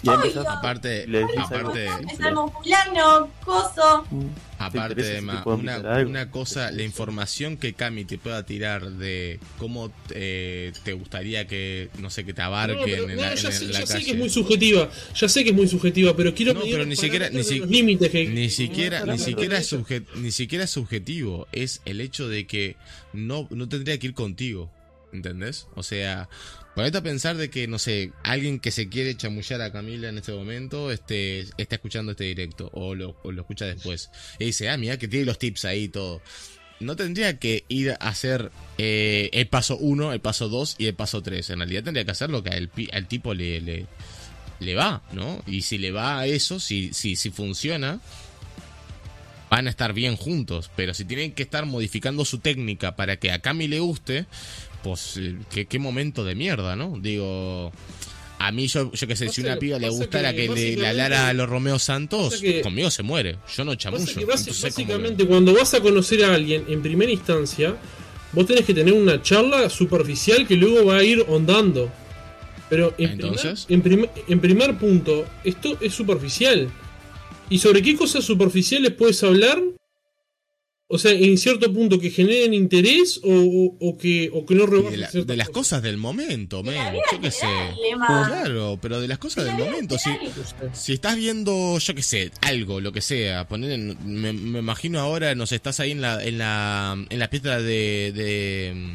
Obvio. 0.04 0.48
Aparte, 0.48 1.06
Le 1.06 1.24
aparte, 1.38 1.88
fulano, 2.16 3.30
coso. 3.44 4.04
mm, 4.10 4.26
aparte, 4.58 5.16
Emma, 5.18 5.42
una, 5.46 5.78
una 6.04 6.30
cosa, 6.30 6.70
la 6.70 6.82
información 6.82 7.56
que 7.56 7.72
Cami 7.72 8.04
te 8.04 8.18
pueda 8.18 8.44
tirar 8.44 8.90
de 8.90 9.40
cómo 9.58 9.90
eh, 10.10 10.72
te 10.84 10.92
gustaría 10.92 11.46
que, 11.46 11.88
no 11.98 12.10
sé, 12.10 12.24
que 12.24 12.34
te 12.34 12.42
No, 12.42 12.48
abarquen 12.48 12.84
pero- 12.84 13.08
en 13.10 13.16
no, 13.16 13.22
la, 13.22 13.34
ya, 13.34 13.48
en 13.48 13.54
sé, 13.54 13.64
la 13.66 13.80
ya 13.80 13.86
sé 13.86 14.04
que 14.04 14.10
es 14.12 14.16
muy 14.16 14.28
subjetiva, 14.30 14.90
ya 15.14 15.28
sé 15.28 15.42
que 15.44 15.50
es 15.50 15.56
muy 15.56 15.66
subjetiva, 15.68 16.14
pero 16.16 16.34
quiero 16.34 16.54
No, 16.54 16.60
pero 16.62 16.84
ni 16.84 16.94
siquiera- 16.96 17.30
ni 17.30 17.38
de 17.38 17.44
si- 17.44 17.58
los 17.58 17.68
límites 17.70 18.10
que 18.10 18.26
Ni 18.28 18.50
siquiera, 18.50 19.04
ni 19.04 19.18
siquiera, 19.18 19.58
es 19.58 19.72
subje- 19.72 20.04
ni 20.16 20.30
siquiera 20.30 20.64
es 20.64 20.70
subjetivo, 20.70 21.48
es 21.52 21.80
el 21.84 22.00
hecho 22.00 22.28
de 22.28 22.46
que 22.46 22.76
no, 23.12 23.46
no 23.50 23.68
tendría 23.68 23.98
que 23.98 24.08
ir 24.08 24.14
contigo, 24.14 24.70
¿entendés? 25.12 25.66
O 25.74 25.82
sea, 25.82 26.28
ponete 26.76 26.98
a 26.98 27.02
pensar 27.02 27.38
de 27.38 27.48
que, 27.48 27.66
no 27.66 27.78
sé, 27.78 28.12
alguien 28.22 28.60
que 28.60 28.70
se 28.70 28.90
quiere 28.90 29.16
chamullar 29.16 29.62
a 29.62 29.72
Camila 29.72 30.10
en 30.10 30.18
este 30.18 30.32
momento, 30.32 30.90
este, 30.90 31.46
está 31.56 31.76
escuchando 31.76 32.12
este 32.12 32.24
directo, 32.24 32.68
o 32.74 32.94
lo, 32.94 33.16
o 33.22 33.32
lo 33.32 33.40
escucha 33.40 33.64
después, 33.64 34.10
y 34.38 34.44
dice, 34.44 34.68
ah, 34.68 34.76
mira 34.76 34.98
que 34.98 35.08
tiene 35.08 35.24
los 35.24 35.38
tips 35.38 35.64
ahí 35.64 35.84
y 35.84 35.88
todo. 35.88 36.20
No 36.78 36.94
tendría 36.94 37.38
que 37.38 37.64
ir 37.68 37.92
a 37.92 37.94
hacer 37.94 38.52
eh, 38.76 39.30
el 39.32 39.48
paso 39.48 39.78
1, 39.78 40.12
el 40.12 40.20
paso 40.20 40.50
2 40.50 40.76
y 40.76 40.84
el 40.84 40.94
paso 40.94 41.22
3. 41.22 41.48
En 41.48 41.60
realidad 41.60 41.84
tendría 41.84 42.04
que 42.04 42.10
hacer 42.10 42.28
lo 42.28 42.42
que 42.42 42.50
al, 42.50 42.70
al 42.92 43.08
tipo 43.08 43.32
le, 43.32 43.62
le, 43.62 43.86
le 44.60 44.74
va, 44.74 45.02
¿no? 45.12 45.42
Y 45.46 45.62
si 45.62 45.78
le 45.78 45.92
va 45.92 46.18
a 46.18 46.26
eso, 46.26 46.60
si, 46.60 46.92
si, 46.92 47.16
si 47.16 47.30
funciona, 47.30 48.00
van 49.48 49.66
a 49.66 49.70
estar 49.70 49.94
bien 49.94 50.16
juntos. 50.16 50.70
Pero 50.76 50.92
si 50.92 51.06
tienen 51.06 51.32
que 51.32 51.42
estar 51.42 51.64
modificando 51.64 52.26
su 52.26 52.40
técnica 52.40 52.96
para 52.96 53.16
que 53.16 53.32
a 53.32 53.40
Cami 53.40 53.68
le 53.68 53.80
guste, 53.80 54.26
pues 54.86 55.16
eh, 55.18 55.36
qué, 55.50 55.66
qué 55.66 55.78
momento 55.78 56.24
de 56.24 56.34
mierda, 56.34 56.76
¿no? 56.76 56.98
Digo, 57.00 57.72
a 58.38 58.52
mí 58.52 58.66
yo, 58.68 58.92
yo 58.92 59.06
qué 59.06 59.16
sé, 59.16 59.28
si 59.30 59.40
una 59.40 59.56
piba 59.56 59.78
le 59.78 59.86
pasa 59.88 59.98
gustara 59.98 60.32
que 60.34 60.42
le, 60.42 60.48
básicamente- 60.48 60.86
hablara 60.86 61.28
a 61.28 61.32
los 61.34 61.48
Romeo 61.48 61.78
Santos, 61.78 62.40
que- 62.40 62.60
conmigo 62.60 62.90
se 62.90 63.02
muere. 63.02 63.36
Yo 63.56 63.64
no 63.64 63.74
chamullo. 63.74 64.04
que 64.14 64.24
básicamente 64.24 65.26
cuando 65.26 65.54
vas 65.54 65.74
a 65.74 65.80
conocer 65.80 66.24
a 66.24 66.34
alguien 66.34 66.64
en 66.68 66.82
primera 66.82 67.10
instancia, 67.10 67.76
vos 68.32 68.46
tenés 68.46 68.64
que 68.64 68.74
tener 68.74 68.92
una 68.92 69.22
charla 69.22 69.68
superficial 69.70 70.46
que 70.46 70.56
luego 70.56 70.84
va 70.86 70.98
a 70.98 71.02
ir 71.04 71.24
ondando. 71.28 71.90
Pero 72.68 72.94
en, 72.98 73.10
Entonces. 73.10 73.64
primer, 73.66 73.76
en, 73.78 73.82
primer, 73.82 74.10
en 74.28 74.40
primer 74.40 74.78
punto, 74.78 75.24
esto 75.44 75.78
es 75.80 75.94
superficial. 75.94 76.68
¿Y 77.48 77.58
sobre 77.60 77.80
qué 77.80 77.94
cosas 77.94 78.24
superficiales 78.24 78.92
puedes 78.92 79.22
hablar 79.22 79.62
O 80.88 80.98
sea, 80.98 81.10
en 81.10 81.36
cierto 81.36 81.72
punto 81.72 81.98
que 81.98 82.10
generen 82.10 82.54
interés 82.54 83.20
o, 83.24 83.28
o- 83.30 83.76
o 83.80 83.98
que, 83.98 84.30
o 84.32 84.46
que 84.46 84.54
no 84.54 84.66
rebajen 84.66 84.92
de, 84.92 84.96
la- 84.98 85.08
ciertas 85.10 85.26
de 85.26 85.36
las 85.36 85.48
cosas 85.48 85.82
del 85.82 85.96
momento, 85.96 86.62
men. 86.62 86.94
Yo 87.12 87.20
qué 87.20 87.30
sé. 87.32 87.46
Lema. 87.90 88.06
Claro, 88.28 88.78
pero 88.80 89.00
de 89.00 89.08
las 89.08 89.18
cosas 89.18 89.46
De 89.46 89.50
del 89.52 89.64
momento. 89.64 89.98
Si, 89.98 90.10
si 90.74 90.92
estás 90.92 91.16
viendo, 91.16 91.76
yo 91.78 91.94
qué 91.96 92.02
sé, 92.04 92.30
algo, 92.42 92.80
lo 92.80 92.92
que 92.92 93.00
sea, 93.00 93.48
poner 93.48 93.72
en- 93.72 93.96
me, 94.04 94.32
me 94.32 94.60
imagino 94.60 95.00
ahora, 95.00 95.34
no 95.34 95.44
sé, 95.46 95.56
estás 95.56 95.80
ahí 95.80 95.90
en 95.90 96.00
la, 96.00 96.22
en 96.22 96.38
la, 96.38 96.96
en 97.08 97.18
la 97.18 97.30
pista 97.30 97.60
de, 97.60 98.12
de, 98.14 98.92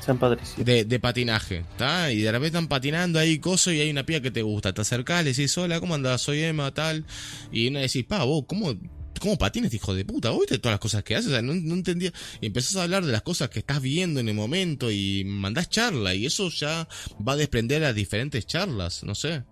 San 0.00 0.18
Patricio. 0.18 0.64
de, 0.64 0.86
de 0.86 1.00
patinaje, 1.00 1.64
¿está? 1.70 2.12
Y 2.12 2.22
de 2.22 2.32
repente 2.32 2.46
están 2.56 2.68
patinando 2.68 3.18
ahí, 3.18 3.38
coso, 3.40 3.70
y 3.72 3.80
hay 3.80 3.90
una 3.90 4.06
piba 4.06 4.20
que 4.20 4.30
te 4.30 4.40
gusta. 4.40 4.72
Te 4.72 4.80
acercás, 4.80 5.22
le 5.22 5.30
decís, 5.34 5.58
hola, 5.58 5.80
¿cómo 5.80 5.94
andás? 5.96 6.22
Soy 6.22 6.40
Emma, 6.40 6.72
tal. 6.72 7.04
Y 7.52 7.68
una 7.68 7.80
decís, 7.80 8.04
pa, 8.04 8.24
vos, 8.24 8.44
¿cómo, 8.46 8.74
cómo 9.20 9.36
patinas, 9.38 9.72
hijo 9.74 9.94
de 9.94 10.04
puta? 10.04 10.30
¿Vos 10.30 10.40
viste 10.40 10.58
todas 10.58 10.74
las 10.74 10.80
cosas 10.80 11.02
que 11.04 11.14
haces? 11.16 11.28
O 11.28 11.30
sea, 11.30 11.42
no, 11.42 11.54
no 11.54 11.74
entendía. 11.74 12.12
Y 12.40 12.46
empezás 12.46 12.76
a 12.76 12.82
hablar 12.84 13.04
de 13.04 13.12
las 13.12 13.22
cosas 13.22 13.48
que 13.50 13.58
estás 13.60 13.80
viendo 13.80 14.20
en 14.20 14.28
el 14.28 14.34
momento 14.34 14.90
y 14.90 15.24
mandás 15.24 15.68
charla, 15.70 16.14
y 16.14 16.26
eso 16.26 16.48
ya 16.50 16.86
va 17.26 17.32
a 17.32 17.36
desprender 17.36 17.84
a 17.84 17.92
diferentes 17.92 18.46
charlas, 18.46 19.02
no 19.04 19.14
sé. 19.14 19.42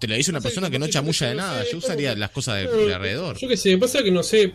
Te 0.00 0.08
lo 0.08 0.14
dice 0.16 0.30
una 0.30 0.38
No 0.38 0.42
sé, 0.42 0.48
persona 0.48 0.70
que 0.70 0.78
no 0.78 0.88
chamulla 0.88 1.26
de 1.28 1.32
sé, 1.32 1.36
nada. 1.36 1.64
Yo 1.70 1.78
usaría 1.78 2.14
las 2.16 2.30
cosas 2.30 2.56
de, 2.56 2.92
alrededor. 2.94 3.36
Yo 3.38 3.48
qué 3.48 3.56
sé, 3.56 3.76
pasa 3.78 4.02
que 4.02 4.10
no 4.10 4.22
sé. 4.22 4.52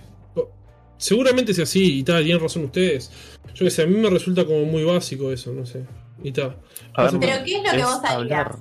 Seguramente 0.97 1.53
sea 1.53 1.63
así 1.65 1.99
y 1.99 2.03
tal, 2.03 2.23
tienen 2.23 2.41
razón 2.41 2.65
ustedes. 2.65 3.11
Yo 3.53 3.65
qué 3.65 3.69
sé, 3.71 3.83
a 3.83 3.85
mí 3.87 3.95
me 3.95 4.09
resulta 4.09 4.45
como 4.45 4.65
muy 4.65 4.83
básico 4.83 5.31
eso, 5.31 5.53
no 5.53 5.65
sé. 5.65 5.83
Y 6.23 6.31
tal. 6.31 6.57
Pero 6.95 7.19
¿qué 7.19 7.55
es 7.55 7.63
lo 7.63 7.71
que 7.71 7.83
vos 7.83 7.99
harías? 8.03 8.03
hablar. 8.11 8.55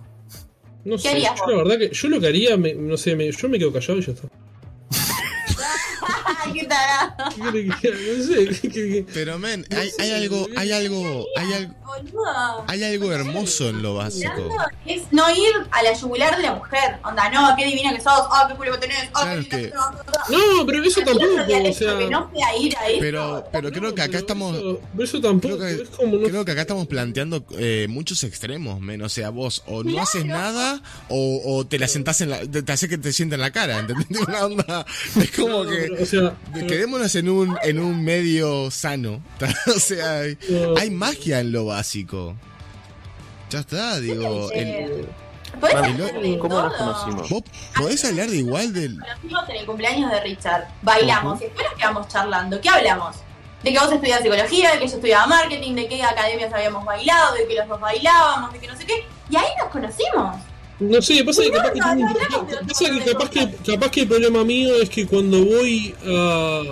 No 0.84 0.96
¿Qué 0.96 1.02
sé, 1.02 1.08
harías 1.08 1.32
yo 1.38 1.50
la 1.50 1.56
verdad 1.56 1.78
que 1.78 1.90
yo 1.94 2.08
lo 2.08 2.20
que 2.20 2.26
haría, 2.26 2.56
me- 2.56 2.74
no 2.74 2.96
sé, 2.96 3.16
me- 3.16 3.32
yo 3.32 3.48
me 3.48 3.58
quedo 3.58 3.72
callado 3.72 3.98
y 3.98 4.02
ya 4.02 4.12
está. 4.12 4.28
Ay, 6.70 7.08
qué 7.12 7.18
tarado. 7.18 7.34
¿Qué 7.34 7.40
quiere 7.40 7.66
que 7.80 7.88
haga? 7.88 7.98
No 8.16 8.24
sé, 8.24 8.60
¿qué 8.60 8.68
quiere 8.70 8.88
que- 9.06 9.12
Pero, 9.12 9.38
men, 9.38 9.66
hay, 9.70 9.90
hay 9.98 10.10
algo, 10.12 10.46
hay 10.56 10.72
algo, 10.72 11.26
hay 11.36 11.52
algo, 11.52 11.74
hay 12.66 12.84
algo 12.84 13.12
hermoso 13.12 13.68
en 13.68 13.82
lo 13.82 13.94
básico. 13.94 14.32
Es 14.84 15.02
no 15.12 15.30
ir 15.30 15.52
a 15.70 15.82
la 15.82 15.92
yugular 15.92 16.36
de 16.36 16.42
la 16.42 16.54
mujer. 16.54 16.98
Onda, 17.04 17.30
no, 17.30 17.54
qué 17.56 17.64
divina 17.66 17.94
que 17.94 18.00
sos, 18.00 18.12
ah, 18.30 18.46
qué 18.48 18.54
culo 18.56 18.72
que 18.72 18.78
tenés, 18.78 19.08
ah, 19.14 19.22
Claro 19.22 19.42
qué 19.42 19.48
que-. 19.48 19.72
No, 19.74 20.66
pero 20.66 20.82
eso 20.84 21.00
tampoco, 21.02 21.26
o 21.34 21.46
sea. 21.46 21.60
hecho 21.68 21.98
que 21.98 22.10
no 22.10 22.30
sea 22.34 22.56
ir 22.58 22.76
a 22.76 22.88
eso. 22.88 22.98
Pero, 23.00 23.44
pero 23.52 23.70
creo 23.70 23.94
que 23.94 24.02
acá 24.02 24.18
estamos, 24.18 24.56
Eso, 24.98 25.20
tampoco, 25.20 25.58
creo 25.58 26.44
que- 26.44 26.52
acá 26.52 26.62
estamos 26.62 26.86
planteando 26.86 27.44
eh, 27.58 27.86
muchos 27.88 28.24
extremos, 28.24 28.80
men. 28.80 29.02
O 29.02 29.08
sea, 29.08 29.30
vos 29.30 29.62
o 29.66 29.82
no 29.84 30.00
haces 30.00 30.24
nada 30.24 30.82
o, 31.08 31.40
o 31.44 31.66
te 31.66 31.78
la 31.78 31.88
sentás 31.88 32.20
en 32.20 32.30
la, 32.30 32.40
te, 32.40 32.62
te 32.62 32.72
hace 32.72 32.88
que 32.88 32.98
te 32.98 33.12
sienta 33.12 33.34
en 33.36 33.40
la 33.42 33.50
cara, 33.52 33.78
¿entendés? 33.78 34.06
Una 34.26 34.44
onda, 34.46 34.86
es 35.20 35.30
como 35.32 35.64
No, 35.64 35.70
que 35.70 35.76
pero, 35.76 36.02
o 36.02 36.06
sea, 36.06 36.34
pero- 36.52 36.55
quedémonos 36.66 37.14
en 37.14 37.28
un, 37.28 37.58
en 37.62 37.78
un 37.78 38.04
medio 38.04 38.70
sano. 38.70 39.20
o 39.74 39.78
sea, 39.78 40.20
hay, 40.78 40.90
magia 40.90 41.40
en 41.40 41.52
lo 41.52 41.66
básico. 41.66 42.34
Ya 43.50 43.60
está, 43.60 44.00
digo. 44.00 44.50
el- 44.52 45.08
Podés 45.60 45.74
Vale, 45.74 45.86
hablar 45.94 46.20
de 46.20 46.38
¿Cómo 46.38 46.60
nos 46.60 46.74
conocimos? 46.74 47.30
vos 47.30 47.42
podés 47.74 48.04
hablar 48.04 48.28
de 48.28 48.36
igual 48.36 48.74
del. 48.74 48.98
Conocimos 49.00 49.48
en 49.48 49.56
el 49.56 49.66
cumpleaños 49.66 50.10
de 50.10 50.20
Richard. 50.20 50.64
Bailamos 50.82 51.40
y 51.40 51.44
después 51.44 51.66
nos 51.70 51.78
quedamos 51.78 52.08
charlando. 52.08 52.60
¿Qué 52.60 52.68
hablamos? 52.68 53.16
De 53.62 53.72
que 53.72 53.78
vos 53.78 53.90
estudias 53.90 54.20
psicología, 54.20 54.72
de 54.72 54.78
que 54.80 54.86
yo 54.86 54.94
estudiaba 54.96 55.26
marketing, 55.26 55.74
de 55.74 55.88
qué 55.88 56.02
academias 56.02 56.52
habíamos 56.52 56.84
bailado, 56.84 57.34
de 57.34 57.46
que 57.48 57.54
los 57.54 57.66
dos 57.68 57.80
bailábamos, 57.80 58.52
de 58.52 58.58
que 58.58 58.66
no 58.66 58.76
sé 58.76 58.84
qué. 58.84 59.06
Y 59.30 59.36
ahí 59.36 59.48
nos 59.58 59.70
conocimos. 59.70 60.36
No 60.78 61.00
sé, 61.00 61.24
pasa 61.24 61.42
que 61.42 61.48
No, 61.48 61.54
capaz 61.56 61.72
que, 61.72 61.80
no, 61.80 61.86
no 61.96 62.66
pasa 62.68 62.90
que 62.90 63.12
capaz 63.12 63.30
que 63.30 63.54
capaz 63.72 63.90
que 63.90 64.00
el 64.02 64.08
problema 64.08 64.44
mío 64.44 64.74
es 64.82 64.90
que 64.90 65.06
cuando 65.06 65.44
voy 65.44 65.94
a 66.06 66.62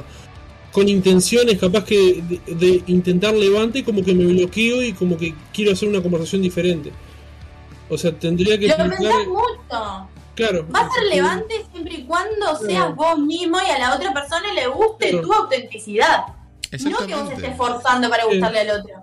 con 0.72 0.88
intenciones 0.88 1.58
capaz 1.58 1.84
que 1.84 2.20
de, 2.46 2.54
de 2.54 2.82
intentar 2.88 3.32
levante 3.32 3.84
como 3.84 4.04
que 4.04 4.12
me 4.12 4.24
bloqueo 4.26 4.82
y 4.82 4.92
como 4.92 5.16
que 5.16 5.34
quiero 5.52 5.72
hacer 5.72 5.88
una 5.88 6.02
conversación 6.02 6.42
diferente. 6.42 6.90
O 7.88 7.96
sea, 7.96 8.12
tendría 8.12 8.58
que 8.58 8.66
Lo 8.68 8.74
explicar 8.74 8.98
pensás 8.98 9.26
mucho. 9.28 10.08
claro. 10.34 10.66
Va 10.74 10.80
a 10.80 10.90
ser 10.90 11.04
levante 11.04 11.64
siempre 11.70 11.94
y 11.94 12.04
cuando 12.04 12.56
seas 12.56 12.94
vos 12.96 13.18
mismo 13.18 13.58
y 13.66 13.70
a 13.70 13.78
la 13.78 13.94
otra 13.94 14.12
persona 14.12 14.52
le 14.52 14.66
guste 14.66 15.10
Claro. 15.10 15.26
tu 15.26 15.32
autenticidad. 15.32 16.24
No 16.90 17.06
que 17.06 17.14
vos 17.14 17.30
estés 17.30 17.56
forzando 17.56 18.10
para 18.10 18.24
gustarle 18.24 18.60
al 18.60 18.80
otro. 18.80 18.94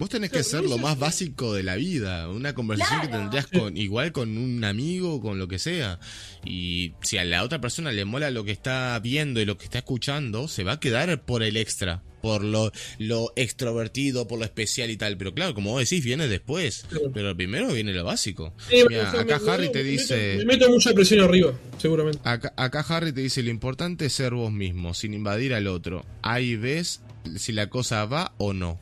Vos 0.00 0.08
tenés 0.08 0.30
que 0.30 0.42
ser 0.42 0.64
lo 0.64 0.78
más 0.78 0.98
básico 0.98 1.52
de 1.54 1.62
la 1.62 1.76
vida, 1.76 2.28
una 2.30 2.54
conversación 2.54 3.02
que 3.02 3.08
tendrías 3.08 3.46
con 3.46 3.76
igual 3.76 4.10
con 4.12 4.36
un 4.38 4.64
amigo, 4.64 5.20
con 5.20 5.38
lo 5.38 5.46
que 5.46 5.58
sea. 5.58 6.00
Y 6.44 6.94
si 7.02 7.18
a 7.18 7.24
la 7.24 7.44
otra 7.44 7.60
persona 7.60 7.92
le 7.92 8.04
mola 8.06 8.30
lo 8.30 8.42
que 8.42 8.50
está 8.52 8.98
viendo 9.00 9.40
y 9.40 9.44
lo 9.44 9.58
que 9.58 9.64
está 9.64 9.78
escuchando, 9.78 10.48
se 10.48 10.64
va 10.64 10.72
a 10.72 10.80
quedar 10.80 11.22
por 11.26 11.42
el 11.42 11.58
extra, 11.58 12.02
por 12.22 12.42
lo, 12.42 12.72
lo 12.98 13.32
extrovertido, 13.36 14.26
por 14.26 14.38
lo 14.38 14.46
especial 14.46 14.90
y 14.90 14.96
tal. 14.96 15.18
Pero 15.18 15.34
claro, 15.34 15.54
como 15.54 15.72
vos 15.72 15.80
decís, 15.80 16.02
viene 16.02 16.28
después. 16.28 16.86
Pero 17.12 17.36
primero 17.36 17.68
viene 17.72 17.92
lo 17.92 18.02
básico. 18.04 18.54
Sí, 18.70 18.76
Mira, 18.88 19.10
acá 19.10 19.38
me- 19.38 19.50
Harry 19.52 19.66
me- 19.66 19.72
te 19.72 19.82
me 19.84 19.90
dice... 19.90 20.16
meto- 20.38 20.46
me 20.46 20.52
meto 20.54 20.70
mucha 20.70 20.94
presión 20.94 21.20
arriba, 21.20 21.52
seguramente. 21.76 22.20
Acá, 22.24 22.54
acá 22.56 22.80
Harry 22.88 23.12
te 23.12 23.20
dice, 23.20 23.42
lo 23.42 23.50
importante 23.50 24.06
es 24.06 24.14
ser 24.14 24.32
vos 24.32 24.50
mismo, 24.50 24.94
sin 24.94 25.12
invadir 25.12 25.52
al 25.52 25.66
otro. 25.66 26.06
Ahí 26.22 26.56
ves 26.56 27.02
si 27.36 27.52
la 27.52 27.68
cosa 27.68 28.06
va 28.06 28.32
o 28.38 28.54
no. 28.54 28.80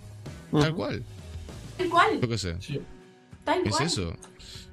Tal 0.53 0.75
cual. 0.75 1.03
Tal 1.77 1.89
cual. 1.91 2.21
Yo 2.21 2.29
qué 2.29 2.39
sé. 2.39 2.55
Sí. 2.61 2.81
Tal 3.45 3.63
¿Qué 3.63 3.69
es 3.71 3.81
eso? 3.81 4.15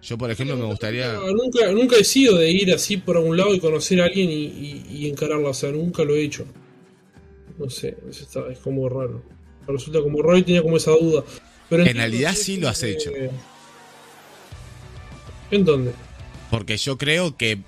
Yo, 0.02 0.18
por 0.18 0.30
ejemplo, 0.30 0.56
me 0.56 0.66
gustaría... 0.66 1.14
Nunca, 1.14 1.72
nunca 1.72 1.95
he 1.98 2.04
sido 2.04 2.38
de 2.38 2.52
ir 2.52 2.72
así 2.74 2.98
por 2.98 3.18
algún 3.18 3.38
lado 3.38 3.54
y 3.56 3.60
conocer 3.60 4.02
a 4.02 4.06
alguien 4.06 4.30
y, 4.30 4.34
y, 4.44 4.86
y 4.92 5.10
encararla, 5.10 5.50
o 5.50 5.54
sea, 5.54 5.72
nunca 5.72 6.04
lo 6.04 6.16
he 6.16 6.22
hecho. 6.24 6.45
No 7.58 7.70
sé, 7.70 7.98
es, 8.10 8.22
está- 8.22 8.48
es 8.52 8.60
como 8.60 8.88
raro. 8.90 9.24
Me 9.68 9.74
resulta 9.74 10.02
como 10.02 10.22
raro 10.22 10.38
y 10.38 10.44
tenía 10.44 10.62
como 10.62 10.78
esa 10.78 10.92
duda. 10.92 11.24
Pero 11.70 11.84
En 11.86 11.95
realidad 11.98 12.32
que 12.32 12.38
sí 12.38 12.58
lo 12.58 12.68
has 12.70 12.84
hecho. 12.84 13.12
¿En 15.52 15.66
dónde? 15.66 15.92
Porque 16.52 16.78
yo 16.78 16.98
creo 16.98 17.36
que 17.38 17.60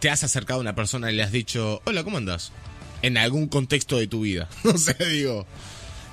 te 0.00 0.10
has 0.10 0.24
acercado 0.24 0.58
a 0.58 0.62
una 0.62 0.74
persona 0.74 1.10
y 1.12 1.14
le 1.14 1.22
has 1.22 1.32
dicho, 1.32 1.80
hola, 1.84 2.04
¿cómo 2.04 2.16
andas? 2.18 2.52
En 3.02 3.16
algún 3.16 3.48
contexto 3.48 3.98
de 3.98 4.06
tu 4.06 4.22
vida. 4.22 4.48
No 4.64 4.76
sé, 4.78 4.94
digo. 5.10 5.46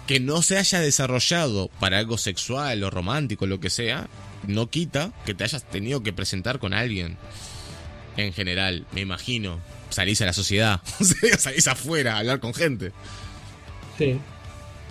Que 0.09 0.19
no 0.19 0.41
se 0.41 0.57
haya 0.57 0.79
desarrollado 0.79 1.67
para 1.79 1.99
algo 1.99 2.17
sexual 2.17 2.83
o 2.83 2.89
romántico, 2.89 3.45
lo 3.45 3.59
que 3.59 3.69
sea, 3.69 4.09
no 4.47 4.67
quita 4.67 5.13
que 5.23 5.35
te 5.35 5.43
hayas 5.43 5.69
tenido 5.69 6.01
que 6.01 6.13
presentar 6.13 6.57
con 6.57 6.73
alguien. 6.73 7.15
En 8.17 8.33
general, 8.33 8.88
me 8.91 9.01
imagino. 9.01 9.59
Salís 9.91 10.19
a 10.23 10.25
la 10.25 10.33
sociedad. 10.33 10.81
Salís 11.38 11.67
afuera 11.67 12.15
a 12.15 12.19
hablar 12.21 12.39
con 12.39 12.55
gente. 12.55 12.91
Sí. 13.99 14.19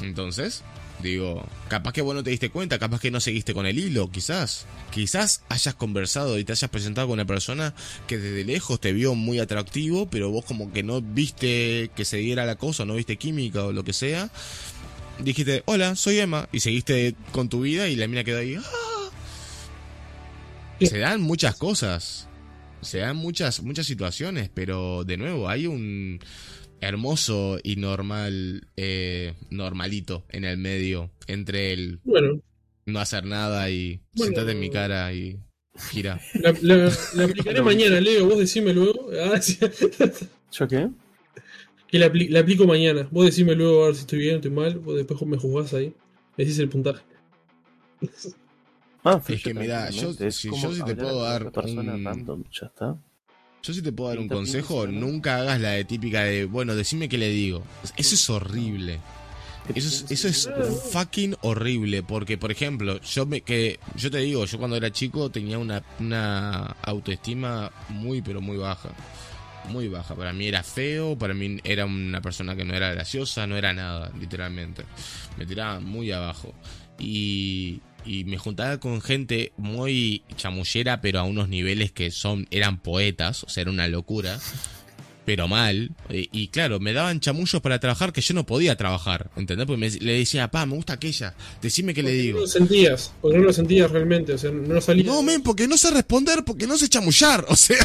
Entonces, 0.03 0.63
digo, 1.03 1.45
capaz 1.67 1.93
que 1.95 2.03
vos 2.03 2.15
no 2.15 2.23
te 2.23 2.31
diste 2.31 2.51
cuenta, 2.51 2.79
capaz 2.79 3.01
que 3.01 3.11
no 3.11 3.19
seguiste 3.19 3.55
con 3.55 3.67
el 3.67 3.77
hilo, 3.77 4.13
quizás. 4.13 4.67
Quizás 4.93 5.43
hayas 5.49 5.75
conversado 5.75 6.39
y 6.39 6.45
te 6.45 6.53
hayas 6.53 6.71
presentado 6.71 7.09
con 7.09 7.15
una 7.15 7.27
persona 7.27 7.75
que 8.07 8.19
desde 8.19 8.45
lejos 8.45 8.79
te 8.79 8.93
vio 8.93 9.17
muy 9.17 9.41
atractivo, 9.41 10.09
pero 10.09 10.31
vos 10.31 10.45
como 10.45 10.73
que 10.73 10.85
no 10.85 11.03
viste 11.03 11.91
que 11.97 12.05
se 12.05 12.19
diera 12.19 12.47
la 12.47 12.55
cosa, 12.55 12.85
no 12.85 12.95
viste 12.95 13.17
química 13.17 13.65
o 13.65 13.73
lo 13.73 13.83
que 13.83 13.93
sea. 13.93 14.31
Dijiste, 15.23 15.63
hola, 15.67 15.97
soy 15.97 16.19
Emma, 16.19 16.49
y 16.53 16.61
seguiste 16.61 17.15
con 17.33 17.49
tu 17.49 17.63
vida 17.63 17.89
y 17.89 17.97
la 17.97 18.07
mina 18.07 18.23
quedó 18.25 18.39
ahí. 18.39 18.55
"Ah". 18.57 18.63
Se 20.81 20.99
dan 20.99 21.21
muchas 21.21 21.57
cosas. 21.57 22.29
Se 22.81 22.99
dan 22.99 23.17
muchas, 23.17 23.63
muchas 23.63 23.87
situaciones, 23.87 24.49
pero 24.55 25.03
de 25.05 25.17
nuevo, 25.17 25.49
hay 25.49 25.67
un 25.67 26.21
hermoso 26.81 27.59
y 27.65 27.75
normal, 27.77 28.69
eh, 28.77 29.35
normalito 29.51 30.25
en 30.29 30.45
el 30.45 30.57
medio, 30.59 31.11
entre 31.27 31.73
el 31.73 31.99
Bueno, 32.05 32.41
no 32.87 33.01
hacer 33.01 33.25
nada 33.25 33.69
y 33.71 34.01
Bueno. 34.15 34.27
sentate 34.37 34.53
en 34.53 34.61
mi 34.61 34.71
cara 34.71 35.13
y 35.13 35.37
gira. 35.91 36.21
la, 36.35 36.55
la- 36.63 36.93
la 37.15 37.25
aplicaré 37.25 37.61
mañana, 37.63 38.01
Leo. 38.01 38.27
Vos 38.29 38.39
decime 38.39 38.73
luego. 38.73 39.11
Ah, 39.21 39.41
sí. 39.43 39.59
¿Yo 40.53 40.69
qué? 40.69 40.89
Que 41.91 41.99
la, 41.99 42.07
apli- 42.13 42.29
la 42.31 42.41
aplico 42.41 42.67
mañana. 42.67 43.09
Vos 43.11 43.25
decime 43.27 43.55
luego 43.55 43.83
a 43.85 43.87
ver 43.87 43.95
si 43.95 44.01
estoy 44.03 44.19
bien, 44.21 44.37
estoy 44.37 44.51
mal. 44.51 44.79
Vos 44.79 44.97
después 44.97 45.21
me 45.23 45.37
juzgás 45.39 45.75
ahí. 45.75 45.95
Me 46.37 46.45
decís 46.45 46.59
el 46.59 46.69
puntaje. 46.69 47.03
Ah, 49.05 49.21
Es 49.29 49.43
que 49.43 49.55
mira, 49.55 49.91
yo- 49.91 50.13
si 50.13 50.51
yo 50.51 50.73
sí 50.75 50.83
te 50.85 50.95
puedo 50.97 51.23
dar 51.23 51.43
un- 51.65 52.05
random, 52.05 52.45
ya 52.53 52.67
está. 52.67 52.97
Yo 53.63 53.75
sí 53.75 53.83
te 53.83 53.93
puedo 53.93 54.11
dar 54.11 54.19
un 54.19 54.29
consejo, 54.29 54.87
nunca 54.87 55.37
hagas 55.39 55.61
la 55.61 55.71
de 55.73 55.85
típica 55.85 56.23
de, 56.25 56.45
bueno, 56.45 56.75
decime 56.77 57.09
qué 57.09 57.19
le 57.19 57.29
digo. 57.29 57.63
Eso 57.97 58.15
es 58.15 58.31
horrible. 58.31 59.01
Eso 59.75 59.89
es, 59.89 60.11
eso 60.11 60.29
es 60.29 60.49
fucking 60.91 61.37
horrible, 61.43 62.03
porque 62.03 62.39
por 62.39 62.51
ejemplo, 62.51 62.99
yo 63.03 63.27
me 63.27 63.43
que 63.43 63.79
yo 63.97 64.11
te 64.11 64.17
digo, 64.19 64.47
yo 64.47 64.59
cuando 64.59 64.77
era 64.77 64.91
chico 64.91 65.31
tenía 65.31 65.59
una, 65.59 65.83
una 66.01 66.75
autoestima 66.83 67.71
muy 67.91 68.23
pero 68.23 68.41
muy 68.41 68.57
baja. 68.57 68.91
Muy 69.69 69.89
baja. 69.89 70.15
Para 70.15 70.33
mí 70.33 70.47
era 70.47 70.63
feo, 70.63 71.17
para 71.17 71.35
mí 71.35 71.59
era 71.65 71.87
una 71.87 72.21
persona 72.21 72.57
que 72.57 72.65
no 72.65 72.75
era 72.75 72.93
graciosa, 72.93 73.47
no 73.47 73.57
era 73.57 73.73
nada, 73.73 74.11
literalmente. 74.19 74.85
Me 75.37 75.47
tiraba 75.47 75.81
muy 75.81 76.11
abajo. 76.13 76.55
Y, 76.99 77.81
y 78.05 78.25
me 78.25 78.39
juntaba 78.39 78.79
con 78.79 79.01
gente 79.01 79.53
muy 79.57 80.23
chamullera, 80.37 81.01
pero 81.01 81.21
a 81.21 81.25
unos 81.25 81.49
niveles 81.49 81.93
que 81.93 82.11
son 82.11 82.47
eran 82.51 82.79
poetas, 82.79 83.45
o 83.45 83.49
sea, 83.49 83.63
era 83.63 83.71
una 83.71 83.89
locura. 83.89 84.39
Pero 85.29 85.47
mal. 85.47 85.91
Y, 86.09 86.31
y 86.33 86.49
claro, 86.49 86.81
me 86.81 86.95
daban 86.95 87.21
chamullos 87.21 87.61
para 87.61 87.79
trabajar 87.79 88.15
que 88.15 88.23
yo 88.23 88.33
no 88.33 88.47
podía 88.47 88.79
trabajar, 88.79 89.29
¿entendés? 89.37 89.67
Porque 89.67 89.79
me- 89.79 89.91
le 89.91 90.13
decía, 90.15 90.51
pa, 90.51 90.65
me 90.65 90.75
gusta 90.75 90.95
aquella, 90.95 91.35
decime 91.61 91.93
qué 91.93 92.03
le 92.03 92.13
digo. 92.13 92.37
No 92.37 92.41
lo 92.47 92.49
sentías, 92.51 93.13
porque 93.21 93.37
no 93.37 93.45
lo 93.45 93.53
sentías 93.53 93.91
realmente, 93.91 94.33
o 94.33 94.39
sea, 94.39 94.51
no 94.51 94.81
salía. 94.81 95.05
No, 95.05 95.23
men, 95.23 95.43
porque 95.43 95.69
no 95.69 95.77
sé 95.77 95.91
responder, 95.91 96.45
porque 96.47 96.67
no 96.67 96.79
sé 96.79 96.89
chamullar. 96.89 97.45
O 97.51 97.57
sea, 97.57 97.77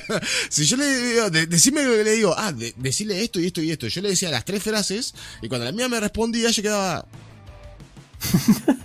si 0.47 0.63
yo 0.63 0.77
le 0.77 0.85
digo, 1.01 1.29
de- 1.31 1.47
decime 1.47 1.83
lo 1.83 1.91
que 1.97 2.05
le 2.05 2.11
digo, 2.13 2.33
ah, 2.37 2.53
de- 2.53 2.73
decirle 2.77 3.21
esto 3.21 3.41
y 3.41 3.47
esto 3.47 3.61
y 3.61 3.71
esto. 3.71 3.87
Yo 3.89 4.01
le 4.01 4.07
decía 4.11 4.29
las 4.31 4.45
tres 4.45 4.63
frases 4.63 5.13
y 5.41 5.49
cuando 5.49 5.65
la 5.65 5.73
mía 5.73 5.89
me 5.89 5.99
respondía, 5.99 6.49
yo 6.49 6.63
quedaba. 6.63 7.05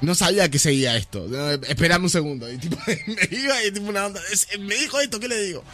No 0.00 0.14
sabía 0.14 0.48
que 0.48 0.60
seguía 0.60 0.96
esto. 0.96 1.26
Esperame 1.68 2.04
un 2.04 2.10
segundo. 2.10 2.48
Y 2.52 2.56
tipo, 2.58 2.76
me 2.86 3.36
iba 3.36 3.64
y 3.64 3.72
tipo 3.72 3.86
una 3.90 4.06
onda. 4.06 4.20
"Es- 4.32 4.46
Me 4.60 4.76
dijo 4.76 5.00
esto, 5.00 5.18
¿qué 5.18 5.26
le 5.28 5.42
digo? 5.42 5.64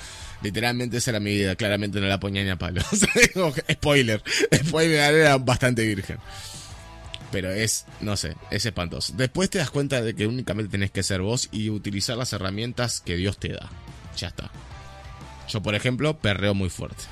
Literalmente 0.44 0.98
esa 0.98 1.10
era 1.12 1.20
mi 1.20 1.30
vida. 1.30 1.56
Claramente 1.56 2.00
no 2.00 2.06
la 2.06 2.20
ponía 2.20 2.44
ni 2.44 2.50
a 2.50 2.56
palo. 2.56 2.82
Spoiler. 3.72 4.22
Spoiler, 4.54 5.14
era 5.14 5.38
bastante 5.38 5.86
virgen. 5.86 6.18
Pero 7.32 7.50
es, 7.50 7.86
no 8.02 8.14
sé, 8.16 8.36
es 8.50 8.66
espantoso. 8.66 9.14
Después 9.16 9.48
te 9.48 9.56
das 9.56 9.70
cuenta 9.70 10.02
de 10.02 10.14
que 10.14 10.26
únicamente 10.26 10.70
tenés 10.70 10.90
que 10.90 11.02
ser 11.02 11.22
vos 11.22 11.48
y 11.50 11.70
utilizar 11.70 12.18
las 12.18 12.34
herramientas 12.34 13.00
que 13.00 13.16
Dios 13.16 13.38
te 13.38 13.54
da. 13.54 13.70
Ya 14.18 14.28
está. 14.28 14.50
Yo, 15.48 15.62
por 15.62 15.74
ejemplo, 15.74 16.18
perreo 16.18 16.52
muy 16.52 16.68
fuerte. 16.68 17.04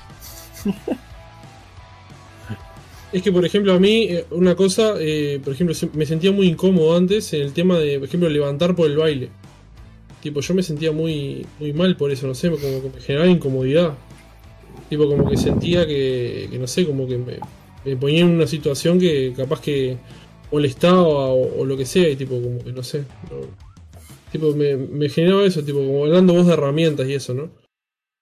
Es 3.11 3.21
que, 3.21 3.31
por 3.31 3.45
ejemplo, 3.45 3.73
a 3.73 3.79
mí, 3.79 4.03
eh, 4.03 4.25
una 4.29 4.55
cosa, 4.55 4.93
eh, 4.99 5.41
por 5.43 5.53
ejemplo, 5.53 5.75
me 5.93 6.05
sentía 6.05 6.31
muy 6.31 6.47
incómodo 6.47 6.95
antes 6.95 7.33
en 7.33 7.41
el 7.41 7.53
tema 7.53 7.79
de, 7.79 7.97
por 7.97 8.07
ejemplo, 8.07 8.29
levantar 8.29 8.75
por 8.75 8.89
el 8.89 8.97
baile. 8.97 9.29
Tipo, 10.23 10.39
yo 10.39 10.53
me 10.53 10.63
sentía 10.63 10.93
muy, 10.93 11.45
muy 11.59 11.73
mal 11.73 11.97
por 11.97 12.09
eso, 12.09 12.25
no 12.27 12.33
sé, 12.33 12.49
como 12.49 12.81
que 12.81 12.89
me 12.95 13.01
generaba 13.01 13.29
incomodidad. 13.29 13.93
Tipo, 14.89 15.05
como 15.05 15.29
que 15.29 15.35
sentía 15.35 15.85
que, 15.85 16.47
que 16.49 16.57
no 16.57 16.65
sé, 16.65 16.85
como 16.85 17.05
que 17.05 17.17
me, 17.17 17.97
ponía 17.97 18.21
en 18.21 18.29
una 18.29 18.47
situación 18.47 19.01
que 19.01 19.33
capaz 19.35 19.59
que 19.59 19.97
molestaba 20.49 21.01
o, 21.03 21.65
lo 21.65 21.75
que 21.75 21.85
sea, 21.85 22.07
y 22.07 22.15
tipo, 22.15 22.41
como 22.41 22.63
que 22.63 22.71
no 22.71 22.83
sé. 22.83 23.03
tipo, 24.31 24.55
me, 24.55 24.77
me 24.77 25.09
generaba 25.09 25.43
eso, 25.43 25.61
tipo, 25.61 25.79
como 25.79 26.05
hablando 26.05 26.33
vos 26.33 26.47
de 26.47 26.53
herramientas 26.53 27.05
y 27.09 27.15
eso, 27.15 27.33
¿no? 27.33 27.49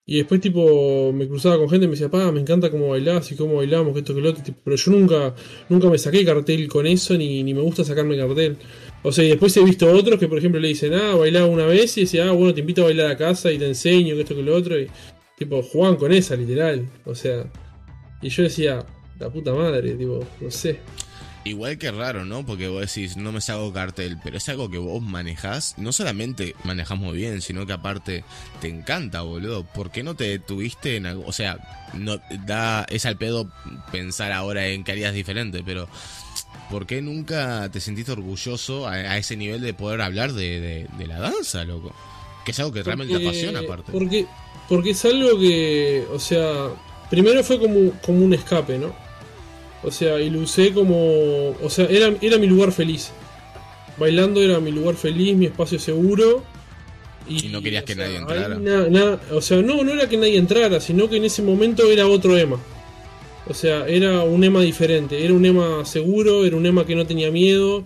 Y 0.04 0.18
después, 0.18 0.42
tipo, 0.42 1.14
me 1.14 1.28
cruzaba 1.28 1.60
con 1.60 1.70
gente 1.70 1.86
y 1.86 1.88
me 1.88 1.94
decía, 1.94 2.10
pa, 2.10 2.32
me 2.32 2.42
encanta 2.42 2.72
cómo 2.72 2.90
bailás 2.90 3.32
y 3.32 3.36
cómo 3.36 3.58
bailamos, 3.58 3.94
que 3.94 4.00
esto, 4.00 4.16
que 4.16 4.22
lo 4.22 4.32
otro. 4.32 4.44
tipo, 4.44 4.58
pero 4.64 4.76
yo 4.76 4.92
nunca, 4.92 5.36
nunca 5.70 5.88
me 5.88 6.00
saqué 6.00 6.26
cartel 6.26 6.68
con 6.68 6.88
eso, 6.88 7.16
ni, 7.16 7.44
ni 7.44 7.54
me 7.54 7.62
gusta 7.62 7.84
sacarme 7.84 8.18
cartel. 8.18 8.58
O 9.04 9.12
sea, 9.12 9.24
y 9.24 9.30
después 9.30 9.56
he 9.58 9.64
visto 9.64 9.92
otros 9.92 10.20
que, 10.20 10.28
por 10.28 10.38
ejemplo, 10.38 10.60
le 10.60 10.68
dicen, 10.68 10.94
ah, 10.94 11.16
bailaba 11.16 11.48
una 11.48 11.66
vez 11.66 11.98
y 11.98 12.02
decía, 12.02 12.28
ah, 12.28 12.32
bueno, 12.32 12.54
te 12.54 12.60
invito 12.60 12.82
a 12.82 12.86
bailar 12.86 13.12
a 13.12 13.18
casa 13.18 13.52
y 13.52 13.58
te 13.58 13.68
enseño, 13.68 14.16
que 14.16 14.22
esto, 14.22 14.36
que 14.36 14.44
lo 14.44 14.56
otro. 14.56 14.80
Y, 14.80 14.88
tipo, 15.38 15.62
jugaban 15.64 15.96
con 15.96 16.12
esa, 16.12 16.36
literal. 16.36 16.88
O 17.06 17.16
sea, 17.16 17.52
y 18.22 18.30
yo 18.30 18.44
decía, 18.44 18.86
la 19.20 19.30
puta 19.30 19.54
madre, 19.54 19.94
tipo, 19.96 20.26
no 20.40 20.52
sé. 20.52 20.80
Igual 21.44 21.80
que 21.80 21.90
raro, 21.90 22.24
¿no? 22.24 22.46
Porque 22.46 22.68
vos 22.68 22.82
decís, 22.82 23.18
no 23.18 23.32
me 23.32 23.42
saco 23.42 23.74
cartel, 23.74 24.20
pero 24.24 24.38
es 24.38 24.48
algo 24.48 24.70
que 24.70 24.78
vos 24.78 25.02
manejás. 25.02 25.74
No 25.80 25.92
solamente 25.92 26.56
manejás 26.64 27.00
muy 27.00 27.18
bien, 27.18 27.42
sino 27.42 27.66
que 27.66 27.74
aparte 27.74 28.24
te 28.62 28.68
encanta, 28.68 29.22
boludo. 29.22 29.64
¿Por 29.64 29.90
qué 29.90 30.04
no 30.04 30.16
te 30.16 30.26
detuviste 30.26 30.98
en 30.98 31.08
algo? 31.08 31.24
O 31.26 31.32
sea, 31.32 31.58
no 31.96 32.22
da, 32.46 32.86
es 32.90 33.08
al 33.08 33.18
pedo 33.18 33.52
pensar 33.92 34.32
ahora 34.32 34.68
en 34.68 34.84
que 34.84 34.92
harías 34.92 35.16
diferente, 35.16 35.64
pero 35.66 35.90
¿por 36.70 36.86
qué 36.86 37.02
nunca 37.02 37.70
te 37.72 37.80
sentiste 37.80 38.12
orgulloso 38.12 38.88
a, 38.88 38.94
a 38.94 39.18
ese 39.18 39.36
nivel 39.38 39.62
de 39.62 39.74
poder 39.74 40.02
hablar 40.02 40.34
de, 40.34 40.60
de- 40.60 40.88
de 40.98 41.08
la 41.08 41.20
danza, 41.20 41.64
loco? 41.66 41.94
Que 42.46 42.52
es 42.52 42.60
algo 42.60 42.72
que 42.72 42.84
realmente 42.84 43.18
te 43.18 43.24
apasiona, 43.28 43.60
aparte. 43.60 43.92
Porque, 43.92 44.26
porque 44.70 44.92
es 44.92 45.06
algo 45.06 45.38
que, 45.40 46.06
o 46.12 46.20
sea, 46.20 46.70
primero 47.10 47.44
fue 47.44 47.60
como, 47.60 47.92
como 48.02 48.24
un 48.26 48.34
escape, 48.34 48.78
¿no? 48.80 48.96
O 49.84 49.92
sea, 49.92 50.20
y 50.20 50.30
lo 50.30 50.40
usé 50.40 50.74
como, 50.74 51.50
o 51.62 51.70
sea, 51.70 51.86
era, 51.86 52.14
era 52.22 52.38
mi 52.38 52.48
lugar 52.48 52.72
feliz. 52.72 53.12
Bailando 53.98 54.42
era 54.42 54.60
mi 54.60 54.72
lugar 54.72 54.96
feliz, 54.96 55.36
mi 55.36 55.46
espacio 55.48 55.78
seguro. 55.80 56.44
Y 57.28 57.50
no 57.50 57.62
querías 57.62 57.84
que 57.84 57.94
sea, 57.94 58.06
nadie 58.06 58.18
entrara. 58.18 58.56
na- 58.58 58.88
na- 58.90 59.20
o 59.32 59.42
sea, 59.42 59.62
no, 59.62 59.84
no 59.84 59.92
era 59.92 60.08
que 60.10 60.18
nadie 60.18 60.38
entrara, 60.38 60.80
sino 60.82 61.10
que 61.10 61.18
en 61.18 61.26
ese 61.26 61.42
momento 61.44 61.84
era 61.92 62.08
otro 62.08 62.38
Emma. 62.38 62.58
O 63.48 63.54
sea, 63.54 63.88
era 63.88 64.22
un 64.24 64.44
Emma 64.44 64.62
diferente, 64.62 65.24
era 65.26 65.34
un 65.34 65.46
Emma 65.46 65.84
seguro, 65.86 66.46
era 66.46 66.56
un 66.56 66.66
Emma 66.66 66.86
que 66.86 66.96
no 66.96 67.06
tenía 67.06 67.32
miedo, 67.32 67.84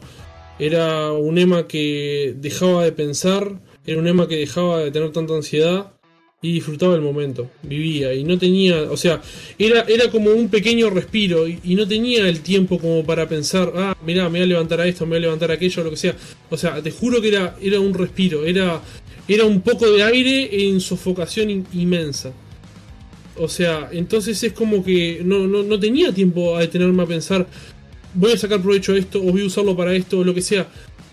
era 0.60 1.12
un 1.12 1.38
Emma 1.38 1.68
que 1.68 2.34
dejaba 2.38 2.84
de 2.84 2.92
pensar, 2.92 3.60
era 3.86 4.00
un 4.00 4.08
Emma 4.08 4.28
que 4.28 4.36
dejaba 4.36 4.80
de 4.84 4.92
tener 4.92 5.12
tanta 5.12 5.34
ansiedad 5.34 5.94
y 6.42 6.52
disfrutaba 6.52 6.94
el 6.96 7.02
momento, 7.02 7.50
vivía 7.64 8.14
y 8.14 8.24
no 8.24 8.38
tenía, 8.38 8.84
o 8.92 8.98
sea, 8.98 9.22
era, 9.58 9.82
era 9.88 10.12
como 10.12 10.30
un 10.30 10.50
pequeño 10.50 10.90
respiro 10.92 11.48
y, 11.48 11.60
y 11.64 11.74
no 11.76 11.88
tenía 11.88 12.28
el 12.28 12.42
tiempo 12.42 12.78
como 12.78 13.04
para 13.04 13.28
pensar, 13.28 13.72
ah, 13.76 13.98
mirá, 14.06 14.26
me 14.30 14.40
voy 14.40 14.42
a 14.44 14.46
levantar 14.48 14.82
a 14.82 14.88
esto, 14.88 15.06
me 15.06 15.12
voy 15.12 15.18
a 15.18 15.22
levantar 15.22 15.50
a 15.52 15.56
aquello, 15.56 15.84
lo 15.84 15.90
que 15.90 15.98
sea. 15.98 16.16
O 16.52 16.58
sea, 16.58 16.82
te 16.84 16.92
juro 16.92 17.20
que 17.22 17.30
era, 17.30 17.56
era 17.62 17.80
un 17.80 17.94
respiro, 17.94 18.46
era, 18.46 18.80
era 19.28 19.46
un 19.46 19.62
poco 19.62 19.90
de 19.90 20.04
aire 20.04 20.68
en 20.68 20.80
sofocación 20.82 21.50
in- 21.50 21.66
inmensa. 21.74 22.32
O 23.38 23.50
sea, 23.50 23.90
entonces 23.92 24.42
es 24.44 24.54
como 24.54 24.84
que 24.84 25.22
no, 25.24 25.46
no, 25.48 25.64
no 25.64 25.80
tenía 25.80 26.14
tiempo 26.14 26.56
a 26.56 26.62
detenerme 26.62 27.04
a 27.04 27.06
pensar, 27.06 27.48
voy 28.14 28.32
a 28.32 28.38
sacar 28.38 28.62
provecho 28.62 28.94
de 28.94 29.00
esto, 29.00 29.20
o 29.20 29.32
voy 29.32 29.42
a 29.42 29.46
usarlo 29.46 29.76
para 29.76 29.94
esto, 29.94 30.20
o 30.20 30.24
lo 30.24 30.34
que 30.34 30.42
sea. 30.42 30.68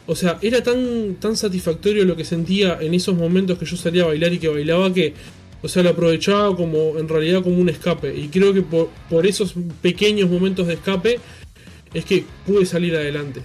O 0.06 0.16
sea, 0.16 0.38
era 0.42 0.62
tan, 0.62 1.16
tan 1.20 1.36
satisfactorio 1.36 2.04
lo 2.04 2.16
que 2.16 2.24
sentía 2.24 2.78
en 2.80 2.94
esos 2.94 3.16
momentos 3.16 3.58
que 3.58 3.66
yo 3.66 3.76
salía 3.76 4.04
a 4.04 4.06
bailar 4.06 4.32
y 4.32 4.38
que 4.38 4.48
bailaba 4.48 4.92
que, 4.92 5.14
o 5.62 5.68
sea, 5.68 5.82
lo 5.82 5.90
aprovechaba 5.90 6.56
como, 6.56 6.98
en 6.98 7.08
realidad, 7.08 7.42
como 7.42 7.56
un 7.56 7.68
escape. 7.68 8.14
Y 8.16 8.28
creo 8.28 8.52
que 8.52 8.62
por, 8.62 8.90
por 9.10 9.26
esos 9.26 9.54
pequeños 9.80 10.30
momentos 10.30 10.66
de 10.66 10.74
escape 10.74 11.18
es 11.92 12.04
que 12.04 12.24
pude 12.46 12.66
salir 12.66 12.94
adelante. 12.96 13.42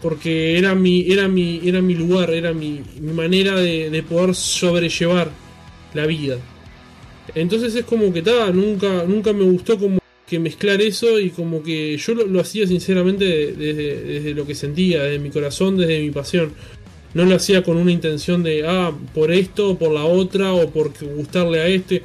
Porque 0.00 0.58
era 0.58 0.74
mi, 0.74 1.10
era 1.10 1.28
mi, 1.28 1.60
era 1.64 1.80
mi 1.80 1.94
lugar, 1.94 2.30
era 2.30 2.52
mi, 2.52 2.82
mi 3.00 3.12
manera 3.12 3.56
de, 3.56 3.90
de 3.90 4.02
poder 4.02 4.34
sobrellevar 4.34 5.30
la 5.94 6.06
vida. 6.06 6.38
Entonces 7.34 7.74
es 7.74 7.84
como 7.84 8.12
que 8.12 8.22
tal, 8.22 8.54
nunca, 8.56 9.04
nunca 9.04 9.32
me 9.32 9.44
gustó 9.44 9.78
como 9.78 9.98
que 10.26 10.38
mezclar 10.38 10.80
eso 10.80 11.18
y 11.20 11.30
como 11.30 11.62
que 11.62 11.96
yo 11.96 12.14
lo, 12.14 12.26
lo 12.26 12.40
hacía 12.40 12.66
sinceramente 12.66 13.24
de- 13.24 13.52
desde, 13.52 14.02
desde 14.02 14.34
lo 14.34 14.46
que 14.46 14.54
sentía, 14.54 15.02
desde 15.02 15.18
mi 15.18 15.30
corazón, 15.30 15.76
desde 15.76 16.00
mi 16.00 16.10
pasión. 16.10 16.52
No 17.14 17.24
lo 17.24 17.36
hacía 17.36 17.62
con 17.62 17.76
una 17.76 17.92
intención 17.92 18.42
de, 18.42 18.66
ah, 18.66 18.92
por 19.14 19.30
esto, 19.30 19.78
por 19.78 19.92
la 19.92 20.04
otra, 20.04 20.52
o 20.52 20.70
por 20.70 20.92
gustarle 21.00 21.60
a 21.60 21.68
este, 21.68 22.02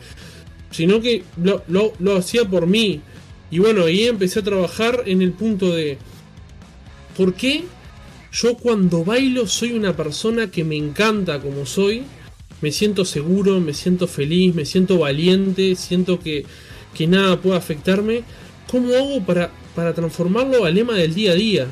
sino 0.71 1.01
que 1.01 1.23
lo, 1.43 1.63
lo, 1.67 1.93
lo 1.99 2.15
hacía 2.15 2.45
por 2.45 2.67
mí. 2.67 3.01
Y 3.49 3.57
bueno, 3.59 3.85
ahí 3.85 4.03
empecé 4.03 4.39
a 4.39 4.43
trabajar 4.43 5.03
en 5.07 5.21
el 5.23 5.31
punto 5.31 5.73
de, 5.73 5.97
¿por 7.17 7.33
qué 7.33 7.63
yo 8.31 8.55
cuando 8.55 9.03
bailo 9.03 9.47
soy 9.47 9.71
una 9.71 9.95
persona 9.97 10.51
que 10.51 10.63
me 10.63 10.75
encanta 10.75 11.39
como 11.41 11.65
soy? 11.65 12.03
Me 12.61 12.71
siento 12.71 13.05
seguro, 13.05 13.59
me 13.59 13.73
siento 13.73 14.07
feliz, 14.07 14.53
me 14.53 14.65
siento 14.65 14.97
valiente, 14.99 15.75
siento 15.75 16.19
que, 16.19 16.45
que 16.93 17.07
nada 17.07 17.39
puede 17.41 17.57
afectarme. 17.57 18.23
¿Cómo 18.69 18.93
hago 18.93 19.25
para, 19.25 19.51
para 19.75 19.93
transformarlo 19.93 20.65
al 20.65 20.75
lema 20.75 20.93
del 20.93 21.13
día 21.13 21.31
a 21.31 21.35
día? 21.35 21.67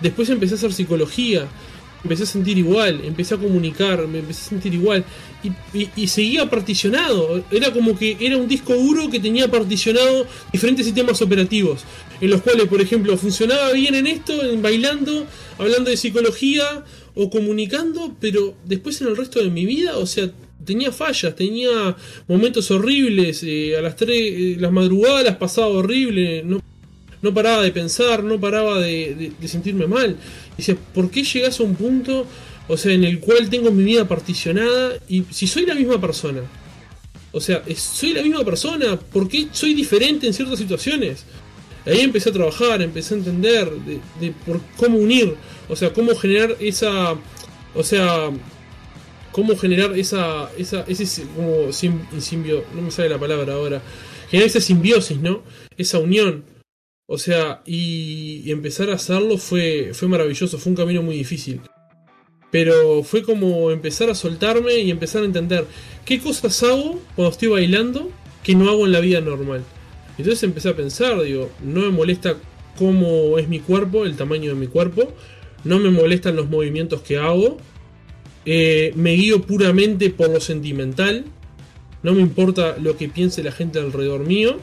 Después 0.00 0.28
empecé 0.30 0.54
a 0.54 0.56
hacer 0.56 0.72
psicología, 0.72 1.46
empecé 2.02 2.24
a 2.24 2.26
sentir 2.26 2.58
igual, 2.58 3.00
empecé 3.04 3.34
a 3.34 3.38
comunicar, 3.38 4.08
me 4.08 4.18
empecé 4.18 4.46
a 4.46 4.48
sentir 4.48 4.74
igual. 4.74 5.04
Y, 5.44 5.78
y- 5.78 5.90
y 5.96 6.06
seguía 6.08 6.50
particionado. 6.50 7.44
Era 7.50 7.72
como 7.72 7.96
que 7.96 8.16
era 8.20 8.36
un 8.36 8.48
disco 8.48 8.74
duro 8.74 9.08
que 9.08 9.20
tenía 9.20 9.48
particionado 9.48 10.26
diferentes 10.52 10.84
sistemas 10.84 11.22
operativos. 11.22 11.82
En 12.20 12.30
los 12.30 12.42
cuales, 12.42 12.66
por 12.66 12.80
ejemplo, 12.80 13.16
funcionaba 13.16 13.72
bien 13.72 13.94
en 13.94 14.08
esto, 14.08 14.42
en 14.42 14.60
bailando, 14.62 15.26
hablando 15.58 15.90
de 15.90 15.96
psicología 15.96 16.84
o 17.14 17.30
comunicando, 17.30 18.16
pero 18.20 18.54
después 18.64 19.00
en 19.00 19.08
el 19.08 19.16
resto 19.16 19.42
de 19.42 19.50
mi 19.50 19.66
vida, 19.66 19.98
o 19.98 20.06
sea, 20.06 20.30
tenía 20.64 20.92
fallas, 20.92 21.34
tenía 21.34 21.96
momentos 22.28 22.70
horribles. 22.70 23.42
eh, 23.42 23.76
a 23.76 23.82
las 23.82 23.96
3, 23.96 24.60
las 24.60 24.72
madrugadas 24.72 25.24
las 25.24 25.36
pasaba 25.36 25.68
horrible. 25.68 26.42
No, 26.44 26.62
no 27.22 27.32
paraba 27.32 27.62
de 27.62 27.70
pensar, 27.70 28.22
no 28.24 28.38
paraba 28.40 28.80
de, 28.80 29.32
sentirme 29.46 29.86
mal. 29.86 30.16
Decía, 30.56 30.76
¿por 30.94 31.10
qué 31.10 31.22
llegas 31.22 31.60
a 31.60 31.62
un 31.62 31.76
punto, 31.76 32.26
o 32.68 32.76
sea, 32.76 32.92
en 32.92 33.04
el 33.04 33.20
cual 33.20 33.48
tengo 33.48 33.70
mi 33.70 33.84
vida 33.84 34.06
particionada 34.06 34.94
y 35.08 35.24
si 35.30 35.46
soy 35.46 35.64
la 35.64 35.74
misma 35.74 36.00
persona? 36.00 36.40
O 37.30 37.40
sea, 37.40 37.62
soy 37.76 38.12
la 38.12 38.22
misma 38.22 38.44
persona, 38.44 38.98
¿por 38.98 39.28
qué 39.28 39.48
soy 39.52 39.72
diferente 39.72 40.26
en 40.26 40.34
ciertas 40.34 40.58
situaciones? 40.58 41.24
Ahí 41.86 42.00
empecé 42.00 42.28
a 42.28 42.32
trabajar, 42.32 42.82
empecé 42.82 43.14
a 43.14 43.18
entender 43.18 43.70
de, 43.70 44.00
de 44.20 44.32
por 44.44 44.60
cómo 44.76 44.98
unir, 44.98 45.34
o 45.72 45.76
sea, 45.76 45.92
cómo 45.94 46.14
generar 46.14 46.54
esa, 46.60 47.14
o 47.74 47.82
sea, 47.82 48.30
cómo 49.32 49.56
generar 49.56 49.98
esa, 49.98 50.50
esa, 50.58 50.84
ese 50.86 51.24
como 51.34 51.72
sim- 51.72 52.06
no 52.74 52.82
me 52.82 52.90
sale 52.90 53.08
la 53.08 53.18
palabra 53.18 53.54
ahora, 53.54 53.80
generar 54.28 54.48
esa 54.48 54.60
simbiosis, 54.60 55.18
¿no? 55.18 55.42
Esa 55.78 55.98
unión. 55.98 56.44
O 57.06 57.16
sea, 57.16 57.62
y, 57.66 58.42
y 58.44 58.50
empezar 58.52 58.90
a 58.90 58.94
hacerlo 58.94 59.38
fue, 59.38 59.92
fue 59.94 60.08
maravilloso, 60.08 60.58
fue 60.58 60.70
un 60.70 60.76
camino 60.76 61.02
muy 61.02 61.16
difícil. 61.16 61.62
Pero 62.50 63.02
fue 63.02 63.22
como 63.22 63.70
empezar 63.70 64.10
a 64.10 64.14
soltarme 64.14 64.74
y 64.74 64.90
empezar 64.90 65.22
a 65.22 65.26
entender 65.26 65.66
qué 66.04 66.20
cosas 66.20 66.62
hago 66.62 67.00
cuando 67.16 67.32
estoy 67.32 67.48
bailando 67.48 68.10
que 68.42 68.54
no 68.54 68.68
hago 68.68 68.84
en 68.84 68.92
la 68.92 69.00
vida 69.00 69.22
normal. 69.22 69.64
Entonces 70.18 70.42
empecé 70.42 70.68
a 70.68 70.76
pensar, 70.76 71.20
digo, 71.22 71.50
no 71.62 71.80
me 71.80 71.88
molesta 71.88 72.36
cómo 72.78 73.38
es 73.38 73.48
mi 73.48 73.60
cuerpo, 73.60 74.04
el 74.04 74.16
tamaño 74.16 74.50
de 74.50 74.60
mi 74.60 74.66
cuerpo, 74.66 75.14
no 75.64 75.78
me 75.78 75.90
molestan 75.90 76.36
los 76.36 76.48
movimientos 76.48 77.02
que 77.02 77.18
hago, 77.18 77.58
eh, 78.44 78.92
me 78.96 79.12
guío 79.12 79.42
puramente 79.42 80.10
por 80.10 80.30
lo 80.30 80.40
sentimental, 80.40 81.24
no 82.02 82.12
me 82.12 82.20
importa 82.20 82.76
lo 82.80 82.96
que 82.96 83.08
piense 83.08 83.42
la 83.42 83.52
gente 83.52 83.78
alrededor 83.78 84.26
mío 84.26 84.58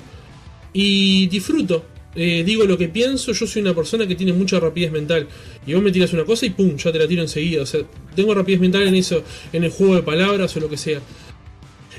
y 0.73 1.27
disfruto. 1.27 1.85
Eh, 2.15 2.43
digo 2.45 2.65
lo 2.65 2.77
que 2.77 2.89
pienso, 2.89 3.31
yo 3.31 3.47
soy 3.47 3.61
una 3.61 3.73
persona 3.73 4.07
que 4.07 4.15
tiene 4.15 4.33
mucha 4.33 4.59
rapidez 4.59 4.91
mental. 4.91 5.27
Y 5.65 5.73
vos 5.73 5.83
me 5.83 5.91
tiras 5.91 6.11
una 6.11 6.25
cosa 6.25 6.45
y 6.45 6.49
pum, 6.49 6.75
ya 6.75 6.91
te 6.91 6.99
la 6.99 7.07
tiro 7.07 7.21
enseguida. 7.21 7.61
O 7.61 7.65
sea, 7.65 7.81
tengo 8.15 8.33
rapidez 8.33 8.59
mental 8.59 8.87
en 8.87 8.95
eso, 8.95 9.23
en 9.53 9.63
el 9.63 9.71
juego 9.71 9.95
de 9.95 10.03
palabras 10.03 10.55
o 10.57 10.59
lo 10.59 10.69
que 10.69 10.77
sea. 10.77 10.99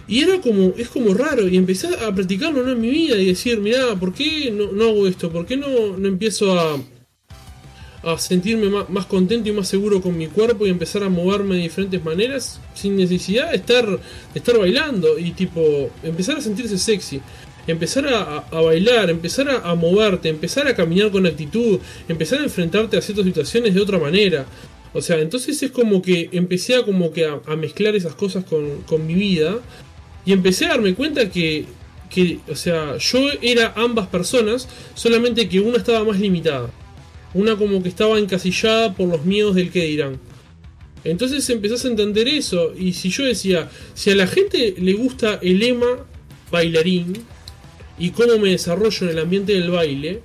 Y 0.06 0.20
era 0.20 0.40
como, 0.40 0.74
es 0.76 0.88
como 0.88 1.14
raro, 1.14 1.46
y 1.46 1.56
empecé 1.56 1.86
a 1.86 2.12
practicarlo 2.12 2.68
en 2.68 2.80
mi 2.80 2.90
vida 2.90 3.16
y 3.16 3.26
decir, 3.26 3.60
mirá, 3.60 3.94
¿por 3.94 4.12
qué 4.12 4.50
no, 4.50 4.72
no 4.72 4.88
hago 4.88 5.06
esto? 5.06 5.30
¿Por 5.30 5.46
qué 5.46 5.56
no, 5.56 5.96
no 5.96 6.08
empiezo 6.08 6.58
a, 6.58 6.82
a 8.02 8.18
sentirme 8.18 8.70
más, 8.88 9.06
contento 9.06 9.48
y 9.48 9.52
más 9.52 9.68
seguro 9.68 10.00
con 10.00 10.16
mi 10.16 10.26
cuerpo 10.26 10.66
y 10.66 10.70
empezar 10.70 11.02
a 11.02 11.08
moverme 11.08 11.56
de 11.56 11.62
diferentes 11.62 12.02
maneras 12.02 12.60
sin 12.74 12.96
necesidad 12.96 13.50
de 13.50 13.56
estar, 13.56 13.86
de 13.86 13.98
estar 14.38 14.58
bailando 14.58 15.18
y 15.18 15.32
tipo, 15.32 15.90
empezar 16.02 16.38
a 16.38 16.40
sentirse 16.40 16.78
sexy? 16.78 17.20
empezar 17.66 18.06
a, 18.08 18.38
a, 18.50 18.60
bailar, 18.62 19.10
empezar 19.10 19.48
a, 19.48 19.70
a, 19.70 19.74
moverte, 19.74 20.28
empezar 20.28 20.66
a 20.66 20.74
caminar 20.74 21.10
con 21.10 21.26
actitud, 21.26 21.78
empezar 22.08 22.40
a 22.40 22.44
enfrentarte 22.44 22.96
a 22.96 23.02
ciertas 23.02 23.24
situaciones 23.24 23.74
de 23.74 23.80
otra 23.80 23.98
manera. 23.98 24.46
O 24.92 25.00
sea, 25.00 25.18
entonces 25.18 25.62
es 25.62 25.70
como 25.70 26.02
que 26.02 26.28
empecé 26.32 26.74
a 26.74 26.82
como 26.82 27.12
que 27.12 27.24
a, 27.26 27.56
mezclar 27.56 27.94
esas 27.94 28.14
cosas 28.14 28.44
con, 28.44 28.82
con, 28.82 29.06
mi 29.06 29.14
vida 29.14 29.58
y 30.24 30.32
empecé 30.32 30.66
a 30.66 30.70
darme 30.70 30.94
cuenta 30.94 31.30
que, 31.30 31.64
que, 32.08 32.40
o 32.48 32.56
sea, 32.56 32.96
yo 32.96 33.20
era 33.40 33.72
ambas 33.76 34.08
personas, 34.08 34.68
solamente 34.94 35.48
que 35.48 35.60
una 35.60 35.78
estaba 35.78 36.04
más 36.04 36.18
limitada. 36.18 36.70
Una 37.34 37.56
como 37.56 37.82
que 37.82 37.88
estaba 37.88 38.18
encasillada 38.18 38.94
por 38.94 39.08
los 39.08 39.24
miedos 39.24 39.54
del 39.54 39.70
que 39.70 39.84
dirán. 39.84 40.18
Entonces 41.04 41.48
empezás 41.50 41.84
a 41.84 41.88
entender 41.88 42.28
eso. 42.28 42.72
Y 42.76 42.92
si 42.92 43.10
yo 43.10 43.24
decía, 43.24 43.70
si 43.94 44.10
a 44.10 44.16
la 44.16 44.26
gente 44.26 44.74
le 44.78 44.92
gusta 44.94 45.38
el 45.42 45.58
lema 45.58 46.06
bailarín, 46.50 47.24
y 48.00 48.10
cómo 48.10 48.38
me 48.38 48.50
desarrollo 48.50 49.06
en 49.06 49.10
el 49.10 49.18
ambiente 49.18 49.52
del 49.52 49.70
baile, 49.70 50.22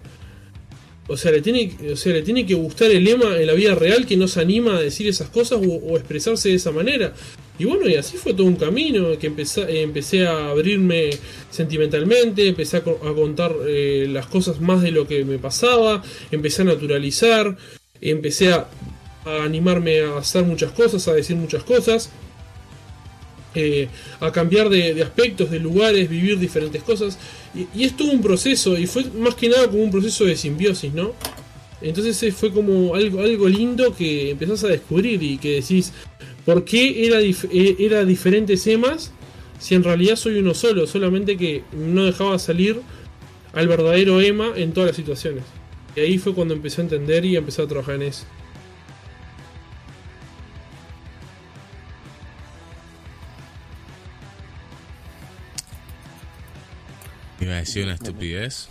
o 1.08 1.18
sea, 1.18 1.32
le 1.32 1.42
tiene, 1.42 1.76
o 1.92 1.96
sea, 1.96 2.14
le 2.14 2.24
tiene 2.24 2.46
que 2.46 2.56
gustar 2.56 2.90
el 2.90 3.04
lema 3.04 3.38
en 3.38 3.46
la 3.46 3.54
vida 3.54 3.76
real 3.76 4.08
que 4.08 4.18
nos 4.18 4.38
anima 4.38 4.78
a 4.78 4.82
decir 4.82 5.08
esas 5.08 5.30
cosas 5.30 5.60
o, 5.62 5.70
o 5.70 5.98
expresarse 5.98 6.50
de 6.50 6.56
esa 6.56 6.72
manera. 6.72 7.14
Y 7.58 7.66
bueno, 7.66 7.88
y 7.88 7.96
así 7.96 8.18
fue 8.18 8.34
todo 8.34 8.48
un 8.48 8.58
camino, 8.58 9.18
que 9.18 9.28
empecé, 9.28 9.82
empecé 9.82 10.28
a 10.28 10.50
abrirme 10.50 11.10
sentimentalmente, 11.50 12.48
empecé 12.48 12.78
a, 12.78 12.82
contar 12.82 13.54
eh, 13.66 14.08
las 14.10 14.28
cosas 14.28 14.60
más 14.60 14.82
de 14.82 14.92
lo 14.92 15.08
que 15.08 15.24
me 15.24 15.38
pasaba, 15.38 16.04
empecé 16.32 16.64
a 16.64 16.66
naturalizar, 16.66 17.56
empecé 18.02 18.52
a, 18.52 18.68
animarme 19.26 20.02
a 20.02 20.18
hacer 20.18 20.44
muchas 20.44 20.72
cosas, 20.72 21.08
a 21.08 21.14
decir 21.14 21.36
muchas 21.36 21.64
cosas. 21.64 22.10
Eh, 23.58 23.88
a 24.20 24.34
cambiar 24.34 24.68
de, 24.68 24.94
de, 24.94 25.02
aspectos, 25.02 25.50
de 25.50 25.60
lugares, 25.60 26.10
vivir 26.10 26.38
diferentes 26.38 26.84
cosas. 26.84 27.18
Y, 27.56 27.68
y, 27.74 27.86
es 27.86 27.96
todo 27.96 28.12
un 28.12 28.22
proceso, 28.22 28.78
y 28.78 28.86
fue 28.86 29.06
más 29.18 29.36
que 29.36 29.48
nada 29.48 29.70
como 29.70 29.82
un 29.82 29.92
proceso 29.92 30.26
de 30.26 30.36
simbiosis, 30.36 30.94
¿no? 30.94 31.14
Entonces 31.82 32.34
fue 32.34 32.52
como 32.52 32.96
algo, 32.96 33.22
algo 33.22 33.48
lindo 33.48 33.94
que 33.96 34.32
empezás 34.32 34.64
a 34.64 34.68
descubrir 34.68 35.22
y 35.22 35.38
que 35.38 35.62
decís, 35.62 35.94
¿por 36.46 36.64
qué 36.64 37.08
era, 37.08 37.20
dif 37.20 37.46
era 37.52 38.06
diferentes 38.06 38.66
emas 38.68 39.12
si 39.60 39.76
en 39.76 39.84
realidad 39.84 40.16
soy 40.16 40.38
uno 40.38 40.54
solo? 40.54 40.88
Solamente 40.88 41.38
que 41.38 41.64
no 41.74 42.06
dejaba 42.06 42.40
salir 42.40 42.82
al 43.54 43.68
verdadero 43.68 44.22
Emma 44.22 44.52
en 44.56 44.74
todas 44.74 44.88
las 44.88 44.96
situaciones. 44.96 45.44
Y 45.96 46.02
ahí 46.02 46.18
fue 46.18 46.34
cuando 46.34 46.54
empecé 46.54 46.82
a 46.82 46.84
entender 46.84 47.26
y 47.26 47.36
empecé 47.36 47.62
a 47.62 47.68
trabajar 47.68 47.96
en 47.96 48.04
eso. 48.04 48.26
Iba 57.40 57.54
a 57.54 57.58
decir 57.58 57.84
una 57.84 57.94
estupidez, 57.94 58.70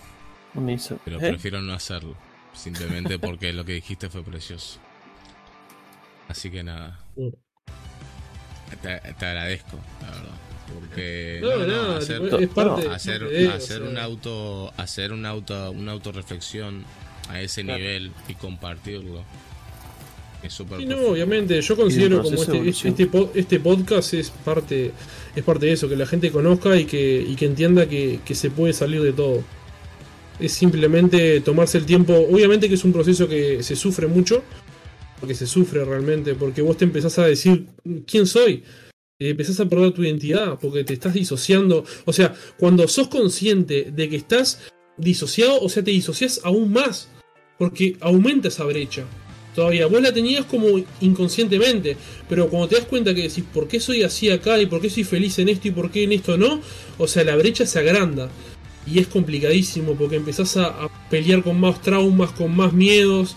pero 1.04 1.20
¿Eh? 1.20 1.30
prefiero 1.30 1.62
no 1.62 1.72
hacerlo. 1.72 2.16
Simplemente 2.52 3.18
porque 3.18 3.52
lo 3.52 3.64
que 3.64 3.72
dijiste 3.72 4.08
fue 4.08 4.22
precioso. 4.22 4.78
Así 6.28 6.50
que 6.50 6.62
nada. 6.62 7.04
Te, 8.82 9.00
te 9.14 9.26
agradezco, 9.26 9.78
la 10.02 10.10
verdad. 10.10 10.34
Porque 10.74 11.38
no, 11.42 11.56
no, 11.58 11.66
no, 11.66 11.96
hacer, 11.96 12.22
es 12.40 12.48
parte, 12.48 12.88
hacer, 12.88 13.20
parte 13.20 13.34
de, 13.34 13.48
hacer 13.48 13.82
o 13.82 13.84
sea. 13.84 13.90
un 13.90 13.98
auto, 13.98 14.72
hacer 14.76 15.12
un 15.12 15.26
auto, 15.26 15.70
una 15.70 15.92
autorreflexión 15.92 16.84
a 17.28 17.40
ese 17.40 17.62
Claro. 17.62 17.78
nivel 17.78 18.12
y 18.28 18.34
compartirlo. 18.34 19.22
Es 20.42 20.52
súper 20.52 20.80
Sí, 20.80 20.86
no, 20.86 20.98
obviamente, 20.98 21.60
yo 21.60 21.76
considero 21.76 22.22
como 22.22 22.34
este, 22.42 22.68
este, 22.88 23.06
po- 23.06 23.30
este 23.34 23.60
podcast 23.60 24.12
es 24.14 24.30
parte, 24.30 24.92
es 25.34 25.42
parte 25.44 25.66
de 25.66 25.72
eso, 25.72 25.88
que 25.88 25.96
la 25.96 26.06
gente 26.06 26.30
conozca 26.30 26.76
y 26.76 26.84
que, 26.84 27.24
y 27.26 27.34
que 27.36 27.46
entienda 27.46 27.88
que, 27.88 28.20
que 28.24 28.34
se 28.34 28.50
puede 28.50 28.72
salir 28.74 29.00
de 29.02 29.12
todo. 29.12 29.42
Es 30.40 30.52
simplemente 30.52 31.40
tomarse 31.40 31.78
el 31.78 31.86
tiempo, 31.86 32.12
obviamente 32.14 32.68
que 32.68 32.74
es 32.74 32.84
un 32.84 32.92
proceso 32.92 33.28
que 33.28 33.62
se 33.62 33.76
sufre 33.76 34.06
mucho, 34.06 34.42
porque 35.24 35.34
se 35.34 35.46
sufre 35.46 35.82
realmente, 35.86 36.34
porque 36.34 36.60
vos 36.60 36.76
te 36.76 36.84
empezás 36.84 37.18
a 37.18 37.24
decir, 37.24 37.68
¿quién 38.06 38.26
soy? 38.26 38.62
Eh, 39.18 39.30
empezás 39.30 39.58
a 39.58 39.66
perder 39.66 39.92
tu 39.92 40.04
identidad, 40.04 40.58
porque 40.60 40.84
te 40.84 40.92
estás 40.92 41.14
disociando. 41.14 41.82
O 42.04 42.12
sea, 42.12 42.34
cuando 42.58 42.86
sos 42.88 43.08
consciente 43.08 43.90
de 43.90 44.10
que 44.10 44.16
estás 44.16 44.60
disociado, 44.98 45.62
o 45.62 45.70
sea, 45.70 45.82
te 45.82 45.92
disocias 45.92 46.42
aún 46.44 46.74
más, 46.74 47.08
porque 47.56 47.96
aumenta 48.00 48.48
esa 48.48 48.64
brecha 48.64 49.06
todavía. 49.54 49.86
Vos 49.86 50.02
la 50.02 50.12
tenías 50.12 50.44
como 50.44 50.66
inconscientemente, 51.00 51.96
pero 52.28 52.50
cuando 52.50 52.68
te 52.68 52.76
das 52.76 52.84
cuenta 52.84 53.14
que 53.14 53.22
decís, 53.22 53.44
¿por 53.50 53.66
qué 53.66 53.80
soy 53.80 54.02
así 54.02 54.28
acá? 54.28 54.60
¿Y 54.60 54.66
por 54.66 54.82
qué 54.82 54.90
soy 54.90 55.04
feliz 55.04 55.38
en 55.38 55.48
esto 55.48 55.68
y 55.68 55.70
por 55.70 55.90
qué 55.90 56.02
en 56.02 56.12
esto 56.12 56.36
no? 56.36 56.60
O 56.98 57.08
sea, 57.08 57.24
la 57.24 57.34
brecha 57.34 57.64
se 57.64 57.78
agranda. 57.78 58.28
Y 58.86 58.98
es 58.98 59.06
complicadísimo 59.06 59.94
porque 59.94 60.16
empezás 60.16 60.58
a, 60.58 60.66
a 60.66 61.08
pelear 61.08 61.42
con 61.42 61.58
más 61.58 61.80
traumas, 61.80 62.32
con 62.32 62.54
más 62.54 62.74
miedos, 62.74 63.34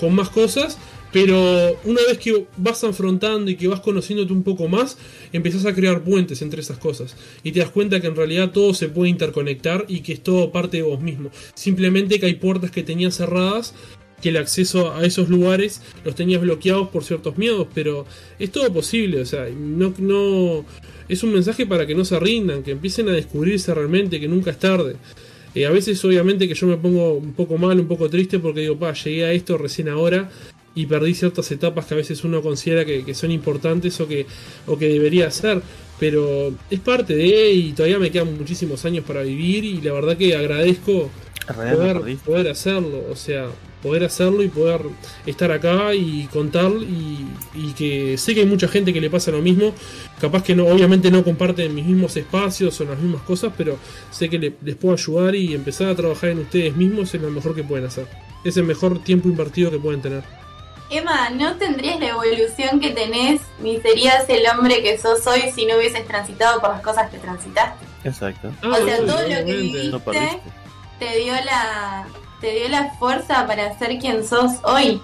con 0.00 0.14
más 0.14 0.30
cosas. 0.30 0.78
Pero 1.16 1.80
una 1.84 2.02
vez 2.02 2.18
que 2.18 2.44
vas 2.58 2.84
afrontando 2.84 3.50
y 3.50 3.56
que 3.56 3.68
vas 3.68 3.80
conociéndote 3.80 4.34
un 4.34 4.42
poco 4.42 4.68
más, 4.68 4.98
empezás 5.32 5.64
a 5.64 5.74
crear 5.74 6.04
puentes 6.04 6.42
entre 6.42 6.60
esas 6.60 6.76
cosas. 6.76 7.16
Y 7.42 7.52
te 7.52 7.60
das 7.60 7.70
cuenta 7.70 8.02
que 8.02 8.08
en 8.08 8.16
realidad 8.16 8.50
todo 8.50 8.74
se 8.74 8.90
puede 8.90 9.08
interconectar 9.08 9.86
y 9.88 10.00
que 10.00 10.12
es 10.12 10.22
todo 10.22 10.52
parte 10.52 10.76
de 10.76 10.82
vos 10.82 11.00
mismo. 11.00 11.30
Simplemente 11.54 12.20
que 12.20 12.26
hay 12.26 12.34
puertas 12.34 12.70
que 12.70 12.82
tenías 12.82 13.16
cerradas 13.16 13.72
que 14.20 14.28
el 14.28 14.36
acceso 14.36 14.92
a 14.92 15.06
esos 15.06 15.30
lugares 15.30 15.80
los 16.04 16.14
tenías 16.14 16.42
bloqueados 16.42 16.88
por 16.88 17.02
ciertos 17.02 17.38
miedos, 17.38 17.66
pero 17.74 18.04
es 18.38 18.52
todo 18.52 18.70
posible, 18.70 19.22
o 19.22 19.26
sea, 19.26 19.48
no, 19.48 19.94
no 19.96 20.66
es 21.08 21.22
un 21.22 21.32
mensaje 21.32 21.64
para 21.64 21.86
que 21.86 21.94
no 21.94 22.04
se 22.04 22.20
rindan, 22.20 22.62
que 22.62 22.72
empiecen 22.72 23.08
a 23.08 23.12
descubrirse 23.12 23.72
realmente, 23.72 24.20
que 24.20 24.28
nunca 24.28 24.50
es 24.50 24.58
tarde. 24.58 24.96
Eh, 25.54 25.64
a 25.64 25.70
veces 25.70 26.04
obviamente 26.04 26.46
que 26.46 26.52
yo 26.52 26.66
me 26.66 26.76
pongo 26.76 27.14
un 27.14 27.32
poco 27.32 27.56
mal, 27.56 27.80
un 27.80 27.88
poco 27.88 28.10
triste 28.10 28.38
porque 28.38 28.60
digo, 28.60 28.78
pa, 28.78 28.92
llegué 28.92 29.24
a 29.24 29.32
esto 29.32 29.56
recién 29.56 29.88
ahora 29.88 30.30
y 30.76 30.86
perdí 30.86 31.14
ciertas 31.14 31.50
etapas 31.50 31.86
que 31.86 31.94
a 31.94 31.96
veces 31.96 32.22
uno 32.22 32.40
considera 32.42 32.84
que, 32.84 33.04
que 33.04 33.14
son 33.14 33.32
importantes 33.32 33.98
o 34.00 34.06
que, 34.06 34.26
o 34.68 34.78
que 34.78 34.88
debería 34.88 35.26
hacer, 35.26 35.60
pero 35.98 36.52
es 36.70 36.80
parte 36.80 37.16
de 37.16 37.50
y 37.52 37.72
todavía 37.72 37.98
me 37.98 38.10
quedan 38.12 38.36
muchísimos 38.38 38.84
años 38.84 39.04
para 39.04 39.22
vivir 39.22 39.64
y 39.64 39.80
la 39.80 39.92
verdad 39.92 40.16
que 40.16 40.36
agradezco 40.36 41.10
poder, 41.76 41.96
poder 42.24 42.48
hacerlo, 42.48 43.02
o 43.10 43.16
sea, 43.16 43.46
poder 43.82 44.04
hacerlo 44.04 44.42
y 44.42 44.48
poder 44.48 44.80
estar 45.26 45.50
acá 45.52 45.94
y 45.94 46.26
contar 46.32 46.72
y, 46.72 47.24
y 47.54 47.72
que 47.74 48.18
sé 48.18 48.34
que 48.34 48.40
hay 48.40 48.46
mucha 48.46 48.66
gente 48.68 48.92
que 48.92 49.00
le 49.00 49.08
pasa 49.10 49.30
lo 49.30 49.40
mismo, 49.40 49.72
capaz 50.20 50.42
que 50.42 50.54
no, 50.56 50.66
obviamente 50.66 51.10
no 51.10 51.22
comparten 51.22 51.72
mis 51.74 51.84
mismos 51.86 52.16
espacios 52.16 52.80
o 52.80 52.84
las 52.84 52.98
mismas 52.98 53.22
cosas, 53.22 53.52
pero 53.56 53.78
sé 54.10 54.28
que 54.28 54.38
le- 54.38 54.54
les 54.62 54.74
puedo 54.74 54.94
ayudar 54.94 55.34
y 55.36 55.54
empezar 55.54 55.88
a 55.88 55.94
trabajar 55.94 56.30
en 56.30 56.40
ustedes 56.40 56.74
mismos 56.76 57.14
es 57.14 57.20
lo 57.22 57.30
mejor 57.30 57.54
que 57.54 57.62
pueden 57.62 57.86
hacer. 57.86 58.06
Es 58.44 58.56
el 58.56 58.64
mejor 58.64 59.02
tiempo 59.04 59.28
invertido 59.28 59.70
que 59.70 59.78
pueden 59.78 60.02
tener. 60.02 60.24
Emma, 60.90 61.30
no 61.30 61.56
tendrías 61.56 61.98
la 61.98 62.08
evolución 62.08 62.78
que 62.80 62.90
tenés, 62.90 63.40
ni 63.58 63.80
serías 63.80 64.28
el 64.28 64.46
hombre 64.48 64.82
que 64.82 64.98
sos 64.98 65.26
hoy 65.26 65.50
si 65.54 65.66
no 65.66 65.76
hubieses 65.76 66.06
transitado 66.06 66.60
por 66.60 66.70
las 66.70 66.80
cosas 66.82 67.10
que 67.10 67.18
transitaste. 67.18 67.84
Exacto. 68.04 68.52
Ah, 68.62 68.68
O 68.70 68.76
sea, 68.84 68.98
todo 68.98 69.22
lo 69.22 69.44
que 69.44 69.88
No 69.90 70.00
perdiste. 70.00 70.40
te 70.98 71.16
dio 71.18 71.34
la 71.44 72.06
te 72.40 72.50
dio 72.52 72.68
la 72.68 72.90
fuerza 72.98 73.46
para 73.46 73.76
ser 73.78 73.98
quien 73.98 74.26
sos 74.26 74.52
hoy. 74.62 75.00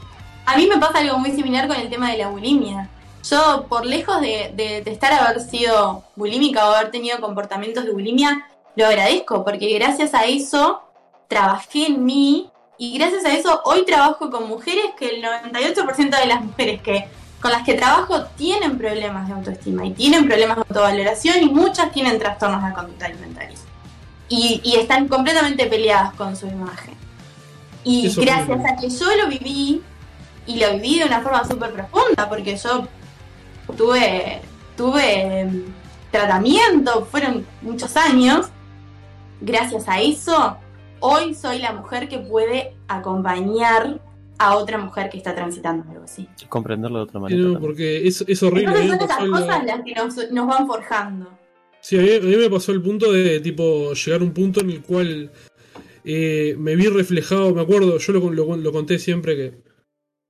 A 0.47 0.57
mí 0.57 0.67
me 0.67 0.78
pasa 0.78 0.99
algo 0.99 1.19
muy 1.19 1.33
similar 1.33 1.67
con 1.67 1.77
el 1.77 1.89
tema 1.89 2.11
de 2.12 2.19
la 2.19 2.28
bulimia. 2.28 2.89
Yo, 3.28 3.67
por 3.69 3.86
lejos 3.86 4.20
de, 4.20 4.52
de, 4.55 4.83
de 4.83 4.91
estar 4.91 5.12
haber 5.12 5.41
sido 5.41 6.05
bulímica 6.15 6.69
o 6.69 6.75
haber 6.75 6.91
tenido 6.91 7.20
comportamientos 7.20 7.85
de 7.85 7.93
bulimia, 7.93 8.47
lo 8.77 8.86
agradezco 8.86 9.44
porque 9.44 9.73
gracias 9.78 10.12
a 10.15 10.25
eso 10.27 10.83
trabajé 11.28 11.86
en 11.86 12.05
mí 12.05 12.51
y 12.78 12.99
gracias 12.99 13.25
a 13.25 13.33
eso 13.33 13.60
hoy 13.65 13.84
trabajo 13.84 14.31
con 14.31 14.49
mujeres 14.49 14.86
que 14.99 15.09
el 15.09 15.23
98% 15.23 16.20
de 16.20 16.26
las 16.26 16.44
mujeres 16.44 16.83
que 16.83 17.07
con 17.41 17.51
las 17.51 17.65
que 17.65 17.75
trabajo 17.75 18.23
tienen 18.36 18.78
problemas 18.78 19.26
de 19.26 19.34
autoestima 19.34 19.84
y 19.84 19.91
tienen 19.91 20.26
problemas 20.26 20.57
de 20.57 20.62
autovaloración 20.68 21.42
y 21.42 21.47
muchas 21.47 21.91
tienen 21.91 22.18
trastornos 22.18 22.65
de 22.65 22.73
conducta 22.73 23.07
alimentaria. 23.07 23.59
Y, 24.28 24.60
y 24.62 24.76
están 24.76 25.09
completamente 25.09 25.67
peleadas 25.67 26.15
con 26.15 26.36
su 26.36 26.47
imagen. 26.47 26.94
Y 27.83 28.07
Eso 28.07 28.20
gracias 28.20 28.60
a 28.65 28.76
que 28.76 28.89
yo 28.89 29.17
lo 29.17 29.28
viví, 29.28 29.83
y 30.47 30.57
lo 30.59 30.73
viví 30.75 31.01
de 31.01 31.07
una 31.07 31.20
forma 31.20 31.44
súper 31.44 31.73
profunda, 31.73 32.28
porque 32.28 32.57
yo 32.57 32.86
tuve, 33.76 34.41
tuve 34.76 35.41
em, 35.41 35.65
tratamiento, 36.10 37.07
fueron 37.10 37.47
muchos 37.60 37.97
años, 37.97 38.47
gracias 39.41 39.89
a 39.89 40.01
eso, 40.01 40.57
hoy 41.03 41.35
soy 41.35 41.59
la 41.59 41.73
mujer 41.73 42.09
que 42.09 42.19
puede 42.19 42.75
acompañar 42.89 44.01
a 44.39 44.57
otra 44.57 44.79
mujer 44.79 45.09
que 45.11 45.19
está 45.19 45.35
transitando 45.35 45.89
algo 45.91 46.05
así. 46.05 46.27
Comprenderlo 46.49 46.99
de 46.99 47.05
otra 47.05 47.21
manera. 47.21 47.41
no, 47.43 47.61
porque 47.61 48.07
es, 48.09 48.25
es 48.27 48.43
horrible. 48.43 48.75
Entonces 48.81 49.09
son 49.17 49.27
esas 49.29 49.41
cosas 49.41 49.65
las 49.65 49.81
que 49.85 49.93
nos, 49.95 50.31
nos 50.33 50.47
van 50.49 50.67
forjando. 50.67 51.39
Sí, 51.81 51.99
a 51.99 52.03
mí, 52.03 52.11
a 52.15 52.21
mí 52.21 52.37
me 52.37 52.51
pasó 52.51 52.73
el 52.73 52.81
punto 52.83 53.13
de 53.13 53.41
tipo 53.41 53.93
llegar 53.93 54.21
a 54.21 54.25
un 54.25 54.33
punto 54.33 54.61
en 54.61 54.71
el 54.71 54.83
cual 54.83 55.31
eh, 56.05 56.55
me 56.59 56.75
vi 56.77 56.87
reflejado, 56.89 57.55
me 57.55 57.61
acuerdo, 57.63 57.99
yo 57.99 58.13
lo, 58.13 58.31
lo- 58.31 58.57
lo 58.57 58.73
conté 58.73 58.99
siempre 58.99 59.37
que 59.37 59.55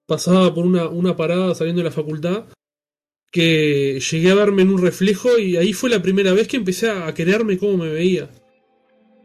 pasaba 0.07 0.53
por 0.55 0.67
una, 0.67 0.89
una 0.89 1.17
parada 1.17 1.55
saliendo 1.55 1.81
de 1.81 1.89
la 1.89 1.95
facultad, 1.95 2.45
que 3.31 3.99
llegué 4.11 4.31
a 4.31 4.35
verme 4.35 4.63
en 4.63 4.71
un 4.73 4.83
reflejo 4.83 5.39
y 5.39 5.57
ahí 5.57 5.73
fue 5.73 5.89
la 5.91 6.03
primera 6.03 6.33
vez 6.33 6.49
que 6.49 6.57
empecé 6.59 6.91
a 6.91 7.13
quererme 7.15 7.57
como 7.59 7.79
me 7.79 7.89
veía. 7.91 8.29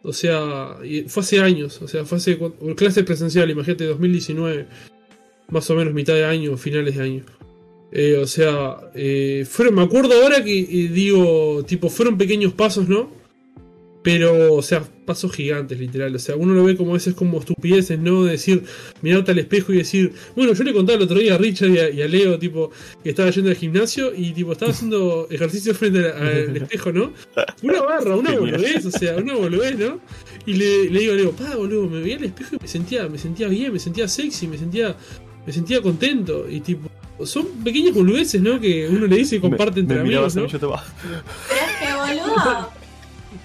O 0.03 0.13
sea, 0.13 0.77
fue 1.07 1.23
hace 1.23 1.39
años, 1.39 1.81
o 1.81 1.87
sea, 1.87 2.05
fue 2.05 2.17
hace 2.17 2.39
clase 2.75 3.03
presencial, 3.03 3.49
imagínate, 3.49 3.85
2019, 3.85 4.67
más 5.49 5.69
o 5.69 5.75
menos 5.75 5.93
mitad 5.93 6.13
de 6.13 6.25
año, 6.25 6.55
finales 6.57 6.95
de 6.95 7.03
año. 7.03 7.23
Eh, 7.91 8.17
o 8.17 8.27
sea, 8.27 8.77
eh, 8.95 9.45
fueron, 9.49 9.75
me 9.75 9.81
acuerdo 9.81 10.21
ahora 10.21 10.43
que 10.43 10.51
digo, 10.51 11.63
tipo, 11.65 11.89
fueron 11.89 12.17
pequeños 12.17 12.53
pasos, 12.53 12.87
¿no? 12.87 13.16
Pero, 14.07 14.53
o 14.53 14.61
sea, 14.61 14.81
pasos 15.03 15.33
gigantes, 15.33 15.77
literal. 15.77 16.15
O 16.15 16.19
sea, 16.19 16.37
uno 16.37 16.53
lo 16.53 16.63
ve 16.63 16.77
como 16.77 16.91
a 16.91 16.93
veces 16.93 17.13
como 17.13 17.39
estupideces, 17.39 17.99
¿no? 17.99 18.23
De 18.23 18.31
decir, 18.31 18.63
mirarte 19.01 19.31
al 19.31 19.39
espejo 19.39 19.73
y 19.73 19.79
decir, 19.79 20.13
bueno, 20.33 20.53
yo 20.53 20.63
le 20.63 20.71
contaba 20.71 20.95
el 20.95 21.03
otro 21.03 21.19
día 21.19 21.35
a 21.35 21.37
Richard 21.37 21.71
y 21.71 21.77
a, 21.77 21.89
y 21.89 22.01
a 22.01 22.07
Leo, 22.07 22.39
tipo, 22.39 22.71
que 23.03 23.09
estaba 23.09 23.29
yendo 23.31 23.49
al 23.49 23.57
gimnasio 23.57 24.13
y, 24.15 24.31
tipo, 24.31 24.53
estaba 24.53 24.71
haciendo 24.71 25.27
ejercicio 25.29 25.75
frente 25.75 26.09
al, 26.09 26.55
espejo, 26.55 26.93
¿no? 26.93 27.11
Una 27.61 27.81
barra, 27.81 28.15
una 28.15 28.31
boludez, 28.31 28.85
o 28.85 28.91
sea, 28.91 29.17
una 29.17 29.35
boludez, 29.35 29.77
¿no? 29.77 29.99
Y 30.45 30.53
le, 30.53 30.89
le 30.89 30.99
digo 31.01 31.11
a 31.11 31.15
Leo, 31.17 31.31
pa, 31.33 31.57
boludo, 31.57 31.89
me 31.89 31.99
veía 31.99 32.15
al 32.15 32.23
espejo 32.23 32.55
y 32.55 32.59
me 32.61 32.67
sentía, 32.69 33.09
me 33.09 33.17
sentía 33.17 33.49
bien, 33.49 33.73
me 33.73 33.79
sentía 33.79 34.07
sexy, 34.07 34.47
me 34.47 34.57
sentía, 34.57 34.95
me 35.45 35.51
sentía 35.51 35.81
contento. 35.81 36.49
Y, 36.49 36.61
tipo, 36.61 36.89
son 37.25 37.45
pequeñas 37.61 37.93
boludeces, 37.93 38.41
¿no? 38.41 38.57
Que 38.57 38.87
uno 38.87 39.05
le 39.05 39.17
dice 39.17 39.35
y 39.35 39.39
comparte 39.41 39.81
me, 39.81 39.81
entre 39.81 39.95
me 39.97 40.01
amigos, 40.03 40.33
¿no? 40.33 40.43
mí, 40.43 40.47
yo 40.47 40.59
te 40.61 40.65
va. 40.65 40.81
Pero 41.03 41.59
es 41.59 42.15
que, 42.15 42.23
boludo, 42.23 42.71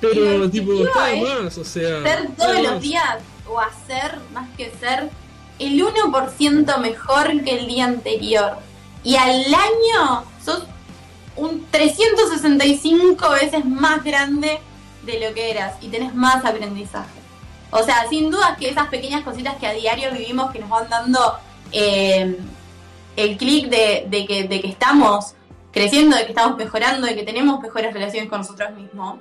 Pero, 0.01 0.51
tipo, 0.51 0.73
está 0.85 1.07
de 1.07 1.21
más, 1.23 1.59
o 1.59 1.65
sea. 1.65 2.03
ser 2.03 2.29
todos 2.37 2.63
los 2.63 2.81
días 2.81 3.19
o 3.49 3.59
hacer 3.61 4.19
más 4.33 4.49
que 4.57 4.71
ser 4.81 5.11
el 5.59 5.81
1% 5.81 6.79
mejor 6.79 7.43
que 7.45 7.59
el 7.59 7.67
día 7.67 7.85
anterior. 7.85 8.59
Y 9.05 9.17
al 9.17 9.45
año 9.53 10.25
sos 10.45 10.65
un 11.37 11.67
365 11.71 13.31
veces 13.31 13.65
más 13.65 14.03
grande 14.05 14.61
de 15.05 15.21
lo 15.21 15.35
que 15.35 15.51
eras 15.51 15.75
y 15.81 15.89
tenés 15.89 16.15
más 16.15 16.45
aprendizaje. 16.45 17.21
O 17.71 17.83
sea, 17.83 18.07
sin 18.09 18.31
duda 18.31 18.57
que 18.59 18.69
esas 18.69 18.89
pequeñas 18.89 19.23
cositas 19.23 19.57
que 19.57 19.67
a 19.67 19.73
diario 19.73 20.13
vivimos 20.13 20.53
que 20.53 20.59
nos 20.59 20.69
van 20.69 20.89
dando 20.89 21.39
eh, 21.73 22.39
el 23.17 23.37
clic 23.37 23.69
de, 23.69 24.07
de 24.09 24.27
que, 24.27 24.45
de 24.45 24.61
que 24.61 24.69
estamos 24.69 25.35
creciendo, 25.73 26.17
de 26.17 26.25
que 26.25 26.33
estamos 26.33 26.57
mejorando, 26.57 27.07
de 27.07 27.15
que 27.15 27.23
tenemos 27.23 27.61
mejores 27.61 27.95
relaciones 27.95 28.29
con 28.29 28.41
nosotros 28.41 28.71
mismos, 28.73 29.19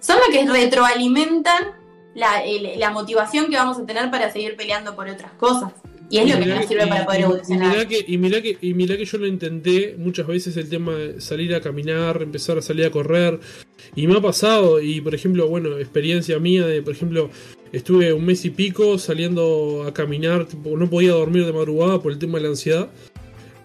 son 0.00 0.16
lo 0.26 0.32
que 0.32 0.46
retroalimentan 0.50 1.72
la, 2.14 2.42
el- 2.44 2.78
la 2.78 2.90
motivación 2.90 3.48
que 3.50 3.56
vamos 3.56 3.78
a 3.78 3.86
tener 3.86 4.10
para 4.10 4.32
seguir 4.32 4.56
peleando 4.56 4.94
por 4.96 5.08
otras 5.08 5.32
cosas. 5.32 5.72
Y 6.10 6.16
es 6.18 6.34
lo 6.34 6.40
que 6.40 6.46
nos 6.46 6.64
sirve 6.64 6.86
y- 6.86 6.88
para 6.88 7.04
poder 7.04 7.20
y- 7.20 7.24
evolucionar. 7.24 7.66
Y 7.66 7.70
mirá, 7.76 7.86
que, 7.88 8.04
y, 8.08 8.16
mirá 8.18 8.40
que, 8.40 8.56
y 8.62 8.72
mirá 8.74 8.96
que 8.96 9.04
yo 9.04 9.18
lo 9.18 9.26
intenté 9.26 9.94
muchas 9.98 10.26
veces 10.26 10.56
el 10.56 10.68
tema 10.70 10.94
de 10.94 11.20
salir 11.20 11.54
a 11.54 11.60
caminar, 11.60 12.22
empezar 12.22 12.56
a 12.56 12.62
salir 12.62 12.86
a 12.86 12.90
correr. 12.90 13.38
Y 13.94 14.06
me 14.06 14.16
ha 14.16 14.20
pasado, 14.22 14.80
y 14.80 15.00
por 15.02 15.14
ejemplo, 15.14 15.46
bueno, 15.48 15.76
experiencia 15.78 16.38
mía 16.38 16.66
de, 16.66 16.80
por 16.80 16.94
ejemplo, 16.94 17.28
estuve 17.72 18.12
un 18.14 18.24
mes 18.24 18.42
y 18.46 18.50
pico 18.50 18.96
saliendo 18.98 19.84
a 19.86 19.92
caminar, 19.92 20.46
tipo, 20.46 20.76
no 20.78 20.88
podía 20.88 21.12
dormir 21.12 21.44
de 21.44 21.52
madrugada 21.52 22.00
por 22.00 22.10
el 22.12 22.18
tema 22.18 22.38
de 22.38 22.44
la 22.44 22.50
ansiedad. 22.50 22.88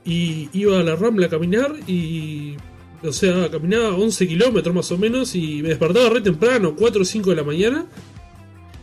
Y 0.05 0.49
iba 0.51 0.79
a 0.79 0.83
la 0.83 0.97
Rambla 0.97 1.27
a 1.27 1.29
caminar 1.29 1.73
y... 1.87 2.57
O 3.03 3.11
sea, 3.11 3.49
caminaba 3.51 3.95
11 3.95 4.27
kilómetros 4.27 4.73
más 4.73 4.91
o 4.91 4.97
menos 4.97 5.35
y 5.35 5.61
me 5.61 5.69
despertaba 5.69 6.09
re 6.09 6.21
temprano, 6.21 6.75
4 6.75 7.01
o 7.01 7.05
5 7.05 7.29
de 7.29 7.35
la 7.35 7.43
mañana. 7.43 7.85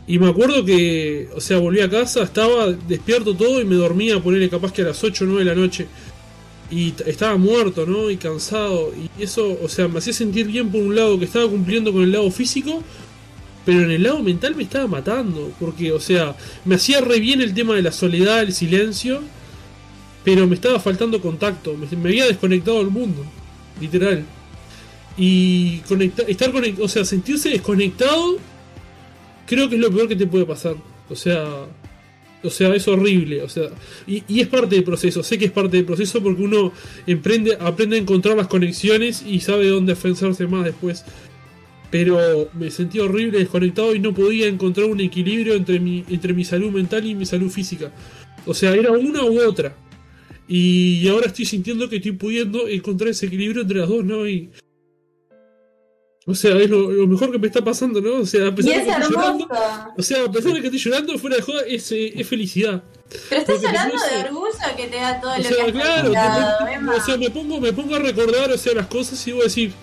Y 0.07 0.19
me 0.19 0.27
acuerdo 0.27 0.65
que, 0.65 1.29
o 1.35 1.41
sea, 1.41 1.57
volví 1.57 1.79
a 1.79 1.89
casa, 1.89 2.23
estaba 2.23 2.71
despierto 2.71 3.35
todo 3.35 3.61
y 3.61 3.65
me 3.65 3.75
dormía, 3.75 4.21
ponerle 4.21 4.49
capaz 4.49 4.73
que 4.73 4.81
a 4.81 4.85
las 4.85 5.03
8 5.03 5.23
o 5.23 5.27
9 5.27 5.43
de 5.43 5.55
la 5.55 5.55
noche. 5.55 5.87
Y 6.69 6.93
estaba 7.05 7.37
muerto, 7.37 7.85
¿no? 7.85 8.09
Y 8.09 8.17
cansado. 8.17 8.93
Y 8.93 9.23
eso, 9.23 9.57
o 9.61 9.67
sea, 9.67 9.87
me 9.87 9.99
hacía 9.99 10.13
sentir 10.13 10.47
bien 10.47 10.69
por 10.69 10.81
un 10.81 10.95
lado 10.95 11.17
que 11.17 11.25
estaba 11.25 11.47
cumpliendo 11.49 11.91
con 11.91 12.03
el 12.03 12.11
lado 12.11 12.29
físico, 12.31 12.83
pero 13.65 13.81
en 13.81 13.91
el 13.91 14.03
lado 14.03 14.21
mental 14.21 14.55
me 14.55 14.63
estaba 14.63 14.87
matando. 14.87 15.51
Porque, 15.59 15.91
o 15.91 15.99
sea, 15.99 16.35
me 16.65 16.75
hacía 16.75 17.01
re 17.01 17.19
bien 17.19 17.41
el 17.41 17.53
tema 17.53 17.75
de 17.75 17.81
la 17.81 17.91
soledad, 17.91 18.41
el 18.41 18.53
silencio, 18.53 19.21
pero 20.23 20.47
me 20.47 20.55
estaba 20.55 20.79
faltando 20.79 21.21
contacto. 21.21 21.75
Me, 21.75 21.87
me 21.97 22.09
había 22.09 22.25
desconectado 22.25 22.79
del 22.79 22.89
mundo, 22.89 23.25
literal. 23.79 24.25
Y 25.17 25.79
conecta- 25.87 26.23
estar 26.23 26.51
conectado, 26.51 26.85
o 26.85 26.89
sea, 26.89 27.05
sentirse 27.05 27.49
desconectado 27.49 28.37
creo 29.45 29.67
que 29.67 29.75
es 29.75 29.81
lo 29.81 29.91
peor 29.91 30.07
que 30.07 30.15
te 30.15 30.27
puede 30.27 30.45
pasar. 30.45 30.75
O 31.09 31.15
sea, 31.15 31.45
o 32.43 32.49
sea, 32.49 32.73
es 32.73 32.87
horrible. 32.87 33.43
O 33.43 33.49
sea, 33.49 33.65
y, 34.07 34.23
es 34.39 34.47
parte 34.47 34.75
del 34.75 34.83
proceso. 34.83 35.23
Sé 35.23 35.37
que 35.37 35.45
es 35.45 35.51
parte 35.51 35.77
del 35.77 35.85
proceso 35.85 36.21
porque 36.21 36.41
uno 36.41 36.71
emprende, 37.05 37.57
aprende 37.59 37.97
a 37.97 37.99
encontrar 37.99 38.37
las 38.37 38.47
conexiones 38.47 39.23
y 39.27 39.41
sabe 39.41 39.67
dónde 39.67 39.93
afianzarse 39.93 40.47
más 40.47 40.65
después. 40.65 41.03
Pero 41.89 42.49
me 42.53 42.71
sentí 42.71 42.99
horrible, 42.99 43.39
desconectado 43.39 43.93
y 43.93 43.99
no 43.99 44.13
podía 44.13 44.47
encontrar 44.47 44.87
un 44.87 45.01
equilibrio 45.01 45.55
entre 45.55 45.79
mi, 45.79 46.05
entre 46.09 46.33
mi 46.33 46.45
salud 46.45 46.71
mental 46.71 47.05
y 47.05 47.15
mi 47.15 47.25
salud 47.25 47.49
física. 47.49 47.91
O 48.45 48.53
sea, 48.53 48.73
era 48.73 48.91
una 48.91 49.23
u 49.25 49.39
otra. 49.45 49.75
Y 50.53 51.07
ahora 51.07 51.27
estoy 51.27 51.45
sintiendo 51.45 51.87
que 51.87 51.95
estoy 51.95 52.11
pudiendo 52.11 52.67
encontrar 52.67 53.11
ese 53.11 53.25
equilibrio 53.25 53.61
entre 53.61 53.77
las 53.77 53.87
dos, 53.87 54.03
¿no? 54.03 54.27
Y. 54.27 54.51
O 56.25 56.35
sea, 56.35 56.57
es 56.57 56.69
lo, 56.69 56.91
lo 56.91 57.07
mejor 57.07 57.31
que 57.31 57.39
me 57.39 57.47
está 57.47 57.63
pasando, 57.63 58.01
¿no? 58.01 58.15
O 58.17 58.25
sea, 58.25 58.49
a 58.49 58.53
pesar 58.53 58.73
de 58.73 58.83
que 58.83 58.91
estoy 58.91 59.15
llorando. 59.15 59.47
O 59.97 60.01
sea, 60.03 60.25
a 60.25 60.29
pesar 60.29 60.51
de 60.51 60.59
que 60.59 60.67
estoy 60.67 60.79
llorando, 60.79 61.17
fuera 61.17 61.37
de 61.37 61.41
joda, 61.41 61.61
es, 61.65 61.89
eh, 61.93 62.19
es 62.19 62.27
felicidad. 62.27 62.83
Pero 63.29 63.41
estás 63.41 63.61
llorando 63.61 63.95
de 63.95 64.27
orgullo 64.27 64.75
que 64.75 64.87
te 64.87 64.97
da 64.97 65.21
todo 65.21 65.31
O 65.31 65.37
lo 65.37 65.43
que 65.43 65.55
sea, 65.55 65.65
has 65.65 65.71
claro, 65.71 66.11
o 66.11 67.01
sea, 67.01 67.15
me 67.15 67.29
pongo, 67.29 67.61
me 67.61 67.71
pongo 67.71 67.95
a 67.95 67.99
recordar, 67.99 68.51
o 68.51 68.57
sea, 68.57 68.73
las 68.73 68.87
cosas 68.87 69.25
y 69.25 69.31
voy 69.31 69.41
a 69.41 69.43
decir. 69.45 69.73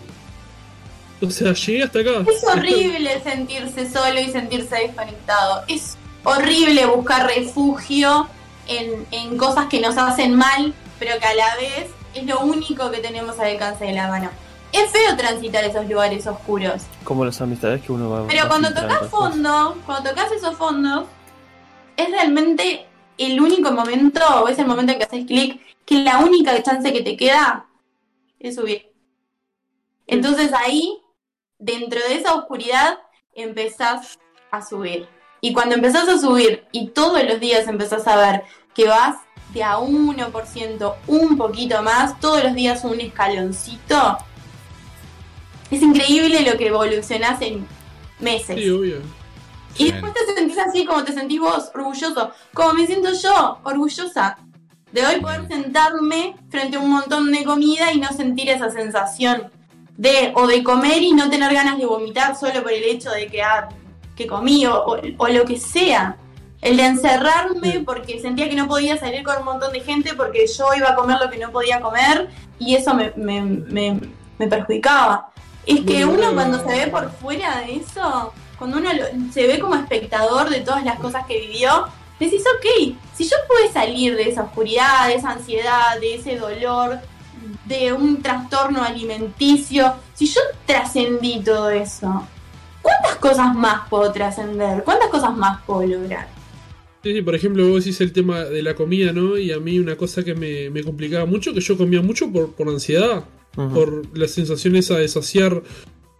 O 1.22 1.30
sea, 1.30 1.54
llegué 1.54 1.82
hasta 1.82 2.00
acá. 2.00 2.26
Es 2.30 2.44
horrible 2.44 3.22
sentirse 3.22 3.90
solo 3.90 4.20
y 4.20 4.30
sentirse 4.30 4.76
desconectado. 4.76 5.64
Es 5.66 5.96
horrible 6.24 6.84
buscar 6.84 7.26
refugio 7.26 8.28
en, 8.68 9.06
en 9.10 9.36
cosas 9.36 9.66
que 9.66 9.80
nos 9.80 9.96
hacen 9.96 10.34
mal, 10.36 10.72
pero 10.98 11.18
que 11.18 11.26
a 11.26 11.34
la 11.34 11.56
vez 11.56 11.90
es 12.14 12.24
lo 12.24 12.40
único 12.40 12.90
que 12.90 12.98
tenemos 12.98 13.38
al 13.38 13.52
alcance 13.52 13.84
de 13.84 13.92
la 13.92 14.08
mano. 14.08 14.30
Es 14.72 14.90
feo 14.90 15.16
transitar 15.16 15.64
esos 15.64 15.88
lugares 15.88 16.26
oscuros. 16.26 16.82
Como 17.04 17.24
las 17.24 17.40
amistades 17.40 17.82
que 17.82 17.92
uno 17.92 18.10
va 18.10 18.26
Pero 18.26 18.42
va 18.44 18.48
cuando 18.48 18.68
tocas 18.74 19.08
fondo, 19.08 19.78
cuando 19.86 20.10
tocas 20.10 20.30
esos 20.32 20.56
fondos, 20.56 21.06
es 21.96 22.10
realmente 22.10 22.86
el 23.16 23.40
único 23.40 23.72
momento, 23.72 24.20
o 24.42 24.48
es 24.48 24.58
el 24.58 24.66
momento 24.66 24.92
en 24.92 24.98
que 24.98 25.04
haces 25.04 25.26
clic, 25.26 25.60
que 25.84 26.02
la 26.02 26.18
única 26.18 26.62
chance 26.62 26.92
que 26.92 27.02
te 27.02 27.16
queda 27.16 27.66
es 28.38 28.56
subir. 28.56 28.92
Entonces 30.06 30.52
ahí, 30.52 30.98
dentro 31.58 32.00
de 32.00 32.14
esa 32.16 32.34
oscuridad, 32.34 32.98
empezás 33.34 34.18
a 34.50 34.64
subir. 34.64 35.08
Y 35.40 35.52
cuando 35.52 35.76
empezás 35.76 36.08
a 36.08 36.18
subir 36.18 36.66
y 36.72 36.88
todos 36.88 37.22
los 37.24 37.40
días 37.40 37.68
empezás 37.68 38.06
a 38.06 38.16
ver 38.16 38.42
que 38.78 38.86
vas 38.86 39.16
de 39.52 39.64
a 39.64 39.76
1%, 39.78 40.94
un 41.08 41.36
poquito 41.36 41.82
más, 41.82 42.20
todos 42.20 42.44
los 42.44 42.54
días 42.54 42.84
un 42.84 43.00
escaloncito, 43.00 44.16
es 45.68 45.82
increíble 45.82 46.48
lo 46.48 46.56
que 46.56 46.68
evolucionás 46.68 47.42
en 47.42 47.66
meses. 48.20 48.54
Sí, 48.56 48.70
obvio. 48.70 48.98
Y 49.76 49.84
Bien. 49.84 49.94
después 50.00 50.14
te 50.14 50.32
sentís 50.32 50.58
así 50.58 50.84
como 50.84 51.02
te 51.02 51.12
sentís 51.12 51.40
vos, 51.40 51.70
orgulloso. 51.74 52.30
Como 52.54 52.74
me 52.74 52.86
siento 52.86 53.08
yo, 53.20 53.58
orgullosa. 53.64 54.38
De 54.92 55.04
hoy 55.04 55.20
poder 55.20 55.48
sentarme 55.48 56.36
frente 56.48 56.76
a 56.76 56.80
un 56.80 56.90
montón 56.90 57.32
de 57.32 57.42
comida 57.44 57.92
y 57.92 57.98
no 57.98 58.12
sentir 58.12 58.48
esa 58.48 58.70
sensación 58.70 59.50
de 59.96 60.32
o 60.36 60.46
de 60.46 60.62
comer 60.62 61.02
y 61.02 61.10
no 61.14 61.28
tener 61.28 61.52
ganas 61.52 61.78
de 61.78 61.84
vomitar 61.86 62.36
solo 62.36 62.62
por 62.62 62.72
el 62.72 62.84
hecho 62.84 63.10
de 63.10 63.26
que, 63.26 63.42
ah, 63.42 63.68
que 64.14 64.28
comí 64.28 64.66
o, 64.66 64.84
o- 64.84 65.00
o 65.18 65.28
lo 65.28 65.44
que 65.44 65.58
sea. 65.58 66.16
El 66.60 66.76
de 66.76 66.86
encerrarme 66.86 67.80
porque 67.86 68.20
sentía 68.20 68.48
que 68.48 68.56
no 68.56 68.66
podía 68.66 68.96
salir 68.98 69.22
con 69.22 69.38
un 69.38 69.44
montón 69.44 69.72
de 69.72 69.80
gente 69.80 70.14
porque 70.14 70.46
yo 70.46 70.66
iba 70.76 70.90
a 70.90 70.94
comer 70.96 71.18
lo 71.22 71.30
que 71.30 71.38
no 71.38 71.50
podía 71.52 71.80
comer 71.80 72.28
y 72.58 72.74
eso 72.74 72.94
me, 72.94 73.12
me, 73.16 73.40
me, 73.42 74.00
me 74.38 74.46
perjudicaba. 74.48 75.30
Es 75.66 75.80
que 75.82 76.04
uno 76.04 76.32
cuando 76.34 76.58
se 76.58 76.66
ve 76.76 76.86
por 76.88 77.10
fuera 77.12 77.58
de 77.60 77.76
eso, 77.76 78.32
cuando 78.58 78.78
uno 78.78 78.92
lo- 78.92 79.32
se 79.32 79.46
ve 79.46 79.60
como 79.60 79.76
espectador 79.76 80.48
de 80.50 80.60
todas 80.60 80.84
las 80.84 80.98
cosas 80.98 81.26
que 81.26 81.38
vivió, 81.38 81.86
decís, 82.18 82.42
ok, 82.56 82.96
si 83.14 83.24
yo 83.28 83.36
pude 83.46 83.70
salir 83.72 84.16
de 84.16 84.28
esa 84.28 84.42
oscuridad, 84.42 85.06
de 85.06 85.14
esa 85.14 85.30
ansiedad, 85.30 86.00
de 86.00 86.16
ese 86.16 86.36
dolor, 86.36 86.98
de 87.66 87.92
un 87.92 88.20
trastorno 88.20 88.82
alimenticio, 88.82 89.94
si 90.14 90.26
yo 90.26 90.40
trascendí 90.66 91.40
todo 91.44 91.70
eso, 91.70 92.26
¿cuántas 92.82 93.14
cosas 93.16 93.54
más 93.54 93.88
puedo 93.88 94.10
trascender? 94.10 94.82
¿Cuántas 94.82 95.08
cosas 95.08 95.36
más 95.36 95.60
puedo 95.62 95.86
lograr? 95.86 96.26
Sí, 97.02 97.12
sí, 97.14 97.22
por 97.22 97.34
ejemplo, 97.34 97.68
vos 97.68 97.84
decís 97.84 98.00
el 98.00 98.12
tema 98.12 98.44
de 98.44 98.62
la 98.62 98.74
comida, 98.74 99.12
¿no? 99.12 99.38
Y 99.38 99.52
a 99.52 99.60
mí 99.60 99.78
una 99.78 99.96
cosa 99.96 100.24
que 100.24 100.34
me, 100.34 100.68
me 100.70 100.82
complicaba 100.82 101.26
mucho, 101.26 101.54
que 101.54 101.60
yo 101.60 101.76
comía 101.76 102.02
mucho 102.02 102.30
por, 102.32 102.52
por 102.54 102.68
ansiedad, 102.68 103.24
Ujú. 103.56 103.74
por 103.74 104.18
la 104.18 104.26
sensación 104.28 104.74
esa 104.76 104.98
de 104.98 105.06
saciar 105.08 105.62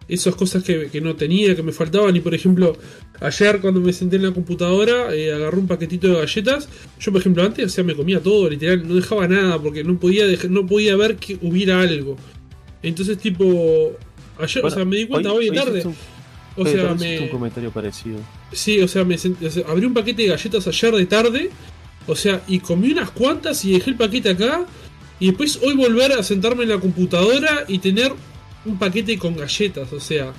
esas 0.07 0.33
cosas 0.35 0.63
que, 0.63 0.87
que 0.89 1.01
no 1.01 1.15
tenía, 1.15 1.55
que 1.55 1.61
me 1.63 1.71
faltaban. 1.73 2.15
Y 2.15 2.21
por 2.21 2.33
ejemplo, 2.33 2.75
ayer 3.19 3.59
cuando 3.61 3.79
me 3.81 3.93
senté 3.93 4.15
en 4.15 4.23
la 4.23 4.31
computadora, 4.31 5.13
eh, 5.13 5.31
agarré 5.33 5.57
un 5.57 5.67
paquetito 5.67 6.07
de 6.07 6.13
galletas. 6.15 6.67
Yo, 6.99 7.11
por 7.11 7.21
ejemplo, 7.21 7.43
antes, 7.43 7.65
o 7.65 7.69
sea, 7.69 7.83
me 7.83 7.93
comía 7.93 8.19
todo, 8.21 8.49
literal, 8.49 8.87
no 8.87 8.95
dejaba 8.95 9.27
nada, 9.27 9.61
porque 9.61 9.83
no 9.83 9.99
podía, 9.99 10.25
no 10.49 10.65
podía 10.65 10.95
ver 10.95 11.17
que 11.17 11.37
hubiera 11.41 11.81
algo. 11.81 12.15
Entonces, 12.81 13.17
tipo, 13.17 13.91
ayer, 14.39 14.65
o 14.65 14.69
sea, 14.71 14.85
me 14.85 14.95
di 14.95 15.07
cuenta 15.07 15.31
hoy, 15.33 15.49
tarde. 15.51 15.79
hiciste 15.79 15.87
un- 15.89 16.18
O 16.55 16.65
sea, 16.65 16.93
me... 16.95 17.19
un 17.21 17.29
comentario 17.29 17.71
parecido. 17.71 18.19
Sí, 18.51 18.81
o 18.81 18.87
sea, 18.87 19.03
me 19.05 19.15
sent- 19.15 19.45
o 19.45 19.49
sea, 19.49 19.63
abrí 19.67 19.85
un 19.85 19.93
paquete 19.93 20.23
de 20.23 20.27
galletas 20.29 20.67
ayer 20.67 20.93
de 20.95 21.05
tarde. 21.05 21.51
O 22.07 22.15
sea, 22.15 22.41
y 22.47 22.59
comí 22.59 22.91
unas 22.91 23.11
cuantas 23.11 23.63
y 23.65 23.73
dejé 23.73 23.91
el 23.91 23.95
paquete 23.95 24.29
acá. 24.31 24.65
Y 25.19 25.27
después 25.27 25.59
hoy 25.63 25.75
volver 25.75 26.13
a 26.13 26.23
sentarme 26.23 26.63
en 26.63 26.69
la 26.69 26.79
computadora 26.79 27.65
y 27.67 27.79
tener 27.79 28.13
un 28.65 28.77
paquete 28.79 29.17
con 29.17 29.35
galletas. 29.35 29.93
O 29.93 29.99
sea, 29.99 30.33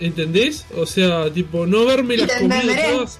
¿entendés? 0.00 0.66
O 0.76 0.86
sea, 0.86 1.30
tipo, 1.32 1.66
no 1.66 1.82
haberme 1.82 2.16
las 2.16 2.40
entenderé. 2.40 2.82
todas. 2.92 3.18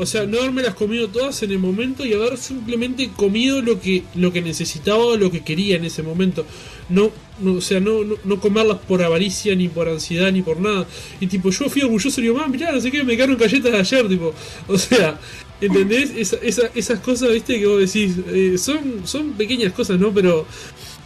O 0.00 0.06
sea, 0.06 0.24
no 0.26 0.38
haberme 0.38 0.62
las 0.62 0.74
comido 0.74 1.08
todas 1.08 1.42
en 1.42 1.50
el 1.52 1.58
momento 1.58 2.04
y 2.06 2.12
haber 2.14 2.36
simplemente 2.38 3.10
comido 3.14 3.60
lo 3.62 3.80
que, 3.80 4.02
lo 4.14 4.32
que 4.32 4.40
necesitaba 4.42 5.04
o 5.04 5.16
lo 5.16 5.30
que 5.30 5.42
quería 5.44 5.76
en 5.76 5.84
ese 5.84 6.02
momento. 6.02 6.44
No, 6.88 7.10
no 7.40 7.52
o 7.54 7.60
sea, 7.60 7.78
no, 7.80 8.02
no, 8.04 8.16
no 8.24 8.40
comerlas 8.40 8.78
por 8.78 9.02
avaricia, 9.02 9.54
ni 9.54 9.68
por 9.68 9.88
ansiedad, 9.88 10.32
ni 10.32 10.42
por 10.42 10.58
nada. 10.60 10.86
Y 11.20 11.26
tipo, 11.26 11.50
yo 11.50 11.68
fui 11.68 11.82
orgulloso 11.82 12.20
y 12.20 12.24
digo, 12.24 12.36
mamá, 12.36 12.48
mirá, 12.48 12.72
no 12.72 12.80
sé 12.80 12.90
qué, 12.90 13.04
me 13.04 13.14
quedaron 13.16 13.36
galletas 13.36 13.70
de 13.72 13.78
ayer, 13.78 14.08
tipo. 14.08 14.34
O 14.68 14.78
sea, 14.78 15.20
¿entendés? 15.60 16.10
Esa, 16.16 16.36
esa- 16.42 16.70
esas 16.74 16.98
cosas, 17.00 17.32
viste, 17.32 17.58
que 17.60 17.66
vos 17.66 17.78
decís, 17.80 18.16
eh, 18.28 18.56
son, 18.58 19.02
son 19.06 19.32
pequeñas 19.34 19.72
cosas, 19.72 20.00
¿no? 20.00 20.12
Pero 20.12 20.46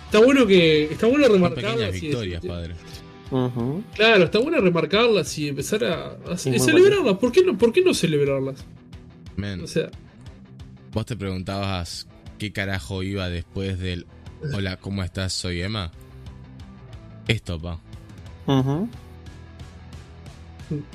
está 0.07 0.21
bueno 0.21 0.47
que, 0.47 0.85
está 0.85 1.07
bueno 1.09 1.25
Son 1.27 1.35
remarcarlas. 1.35 1.73
pequeñas 1.75 1.97
y 1.97 2.01
victorias, 2.07 2.43
decir- 2.43 2.51
padre. 2.51 2.75
Ujú. 3.31 3.83
Claro, 3.97 4.25
está 4.25 4.39
bueno 4.39 4.61
remarcarlas 4.61 5.37
y 5.39 5.49
empezar 5.49 5.83
a, 5.85 6.13
a- 6.13 6.37
muy 6.47 6.59
celebrarlas. 6.61 7.17
¿Por 7.19 7.33
qué, 7.33 7.43
no, 7.43 7.59
¿Por 7.59 7.73
qué 7.73 7.83
no 7.83 7.93
celebrarlas? 7.93 8.65
O 9.65 9.67
sea, 9.67 9.91
vos 10.93 11.07
te 11.07 11.17
preguntabas 11.17 12.07
qué 12.39 12.53
carajo 12.53 13.03
iba 13.03 13.29
después 13.29 13.79
del 13.79 14.07
Hola, 14.53 14.77
¿cómo 14.77 15.03
estás? 15.03 15.33
Soy 15.33 15.63
Emma. 15.63 15.91
Esto, 17.27 17.61
pa. 17.61 17.81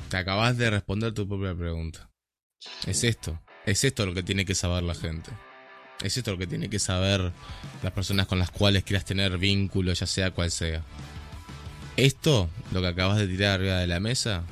Te 0.08 0.16
acabas 0.16 0.56
de 0.56 0.70
responder 0.70 1.12
tu 1.12 1.26
propia 1.26 1.54
pregunta. 1.54 2.10
Es 2.86 3.02
esto. 3.04 3.40
Es 3.66 3.84
esto 3.84 4.06
lo 4.06 4.14
que 4.14 4.22
tiene 4.22 4.44
que 4.44 4.54
saber 4.54 4.82
la 4.84 4.94
gente. 4.94 5.30
Es 6.02 6.16
esto 6.16 6.32
lo 6.32 6.38
que 6.38 6.46
tiene 6.46 6.70
que 6.70 6.78
saber 6.78 7.32
las 7.82 7.92
personas 7.92 8.26
con 8.26 8.38
las 8.38 8.50
cuales 8.50 8.84
quieras 8.84 9.04
tener 9.04 9.36
vínculo, 9.36 9.92
ya 9.92 10.06
sea 10.06 10.30
cual 10.30 10.50
sea. 10.50 10.82
Esto, 11.96 12.48
lo 12.72 12.80
que 12.80 12.86
acabas 12.86 13.18
de 13.18 13.26
tirar 13.26 13.54
arriba 13.54 13.78
de 13.78 13.86
la 13.86 14.00
mesa, 14.00 14.44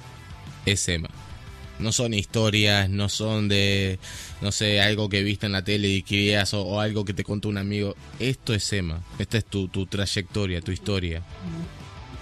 es 0.66 0.88
Emma. 0.88 1.08
No 1.78 1.92
son 1.92 2.12
historias, 2.14 2.88
no 2.90 3.08
son 3.08 3.48
de, 3.48 3.98
no 4.40 4.50
sé, 4.50 4.80
algo 4.80 5.08
que 5.08 5.22
viste 5.22 5.46
en 5.46 5.52
la 5.52 5.62
tele 5.62 5.88
y 5.88 6.02
querías 6.02 6.52
o, 6.54 6.62
o 6.62 6.80
algo 6.80 7.04
que 7.04 7.14
te 7.14 7.22
contó 7.24 7.48
un 7.48 7.58
amigo. 7.58 7.94
Esto 8.18 8.52
es 8.54 8.72
Emma. 8.72 9.00
Esta 9.18 9.38
es 9.38 9.44
tu, 9.44 9.68
tu 9.68 9.86
trayectoria, 9.86 10.60
tu 10.60 10.72
historia. 10.72 11.22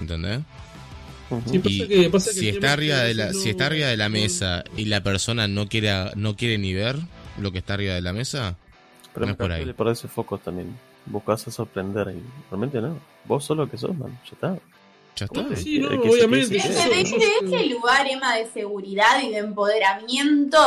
¿Entendés? 0.01 0.41
Sí, 1.51 1.59
pasa 1.59 1.75
Y 1.75 1.89
que- 1.89 2.11
pasa 2.11 2.31
que 2.31 2.37
si 2.41 2.49
el 2.49 2.55
está 2.57 2.73
arriba 2.75 2.99
de 2.99 3.15
la, 3.15 3.33
si 3.33 3.49
está 3.49 3.67
arriba 3.67 3.89
de 3.89 3.97
la 3.97 4.09
mesa 4.09 4.63
y 4.77 4.85
la 4.85 5.03
persona 5.03 5.49
no 5.49 5.69
quiere, 5.69 5.91
no 6.15 6.37
quiere 6.37 6.59
ni 6.59 6.73
ver 6.73 6.97
lo 7.41 7.51
que 7.51 7.59
está 7.59 7.75
arriba 7.75 7.95
de 7.95 8.03
la 8.03 8.13
mesa, 8.13 8.57
Pero 9.15 9.27
no 9.27 9.33
es 9.33 9.39
por 9.39 9.51
ahí. 9.53 9.61
parece 9.63 9.75
por 9.75 9.89
ese 9.89 10.09
foco 10.09 10.39
también. 10.39 10.77
Buscas 11.07 11.49
a 11.49 11.51
sorprender 11.51 12.15
y 12.17 12.23
realmente 12.51 12.81
no. 12.81 12.99
Vos 13.25 13.45
sos 13.45 13.57
lo 13.57 13.69
que 13.71 13.77
sos, 13.77 13.97
man. 13.97 14.11
Ya 14.25 14.33
está. 14.33 14.59
Ya 15.17 15.25
está. 15.25 15.57
Sí, 15.57 15.79
no, 15.79 15.89
obviamente. 15.89 16.57
Es 16.57 16.65
que 16.65 16.89
desde 16.89 17.17
ese 17.43 17.67
lugar, 17.67 18.07
Emma, 18.09 18.37
de 18.37 18.47
seguridad 18.47 19.23
y 19.23 19.31
de 19.31 19.39
empoderamiento, 19.39 20.59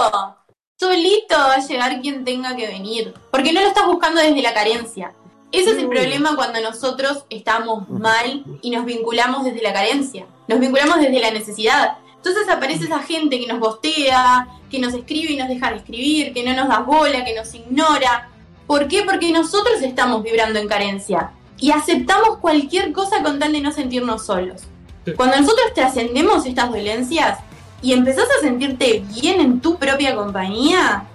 solito 0.77 1.35
va 1.35 1.53
a 1.53 1.65
llegar 1.65 2.01
quien 2.01 2.25
tenga 2.25 2.55
que 2.55 2.67
venir. 2.67 3.13
Porque 3.31 3.53
no 3.53 3.61
lo 3.61 3.67
estás 3.67 3.85
buscando 3.85 4.21
desde 4.21 4.41
la 4.41 4.53
carencia. 4.53 5.13
Ese 5.51 5.71
es 5.71 5.77
el 5.77 5.87
problema 5.87 6.35
cuando 6.35 6.61
nosotros 6.61 7.25
estamos 7.29 7.89
mal 7.89 8.43
y 8.61 8.69
nos 8.69 8.85
vinculamos 8.85 9.45
desde 9.45 9.61
la 9.61 9.73
carencia. 9.73 10.27
Nos 10.47 10.59
vinculamos 10.59 10.99
desde 10.99 11.19
la 11.19 11.31
necesidad. 11.31 11.97
Entonces 12.15 12.47
aparece 12.49 12.85
esa 12.85 12.99
gente 12.99 13.39
que 13.39 13.47
nos 13.47 13.59
bostea, 13.59 14.47
que 14.69 14.79
nos 14.79 14.93
escribe 14.93 15.33
y 15.33 15.37
nos 15.37 15.47
deja 15.47 15.71
de 15.71 15.77
escribir, 15.77 16.33
que 16.33 16.43
no 16.43 16.53
nos 16.53 16.67
da 16.67 16.79
bola, 16.79 17.23
que 17.23 17.35
nos 17.35 17.53
ignora. 17.53 18.29
¿Por 18.67 18.87
qué? 18.87 19.03
Porque 19.03 19.31
nosotros 19.31 19.81
estamos 19.81 20.21
vibrando 20.21 20.59
en 20.59 20.67
carencia. 20.67 21.31
Y 21.59 21.71
aceptamos 21.71 22.37
cualquier 22.37 22.91
cosa 22.93 23.21
con 23.23 23.39
tal 23.39 23.51
de 23.51 23.61
no 23.61 23.71
sentirnos 23.71 24.25
solos. 24.25 24.61
Sí. 25.05 25.13
Cuando 25.13 25.37
nosotros 25.37 25.73
trascendemos 25.73 26.45
estas 26.45 26.69
dolencias 26.69 27.39
y 27.81 27.93
empezás 27.93 28.25
a 28.37 28.41
sentirte 28.41 29.03
bien 29.13 29.39
en 29.41 29.59
tu 29.59 29.77
propia 29.77 30.15
compañía, 30.15 31.05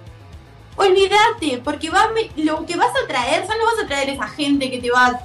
olvídate, 0.75 1.61
porque 1.63 1.89
va, 1.89 2.09
lo 2.37 2.65
que 2.65 2.75
vas 2.75 2.91
a 3.03 3.07
traer, 3.07 3.47
ya 3.47 3.57
no 3.57 3.65
vas 3.65 3.83
a 3.83 3.87
traer 3.87 4.09
esa 4.09 4.27
gente 4.27 4.69
que 4.69 4.79
te 4.79 4.91
va 4.91 5.19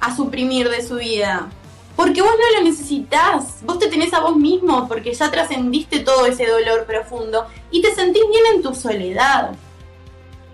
a 0.00 0.16
suprimir 0.16 0.68
de 0.68 0.86
su 0.86 0.96
vida. 0.96 1.48
Porque 1.96 2.20
vos 2.20 2.30
no 2.30 2.58
lo 2.58 2.64
necesitas, 2.68 3.58
vos 3.62 3.78
te 3.78 3.88
tenés 3.88 4.12
a 4.12 4.20
vos 4.20 4.36
mismo, 4.36 4.86
porque 4.86 5.14
ya 5.14 5.30
trascendiste 5.30 6.00
todo 6.00 6.26
ese 6.26 6.46
dolor 6.46 6.84
profundo 6.84 7.46
y 7.70 7.80
te 7.80 7.94
sentís 7.94 8.22
bien 8.28 8.44
en 8.54 8.62
tu 8.62 8.74
soledad. 8.74 9.52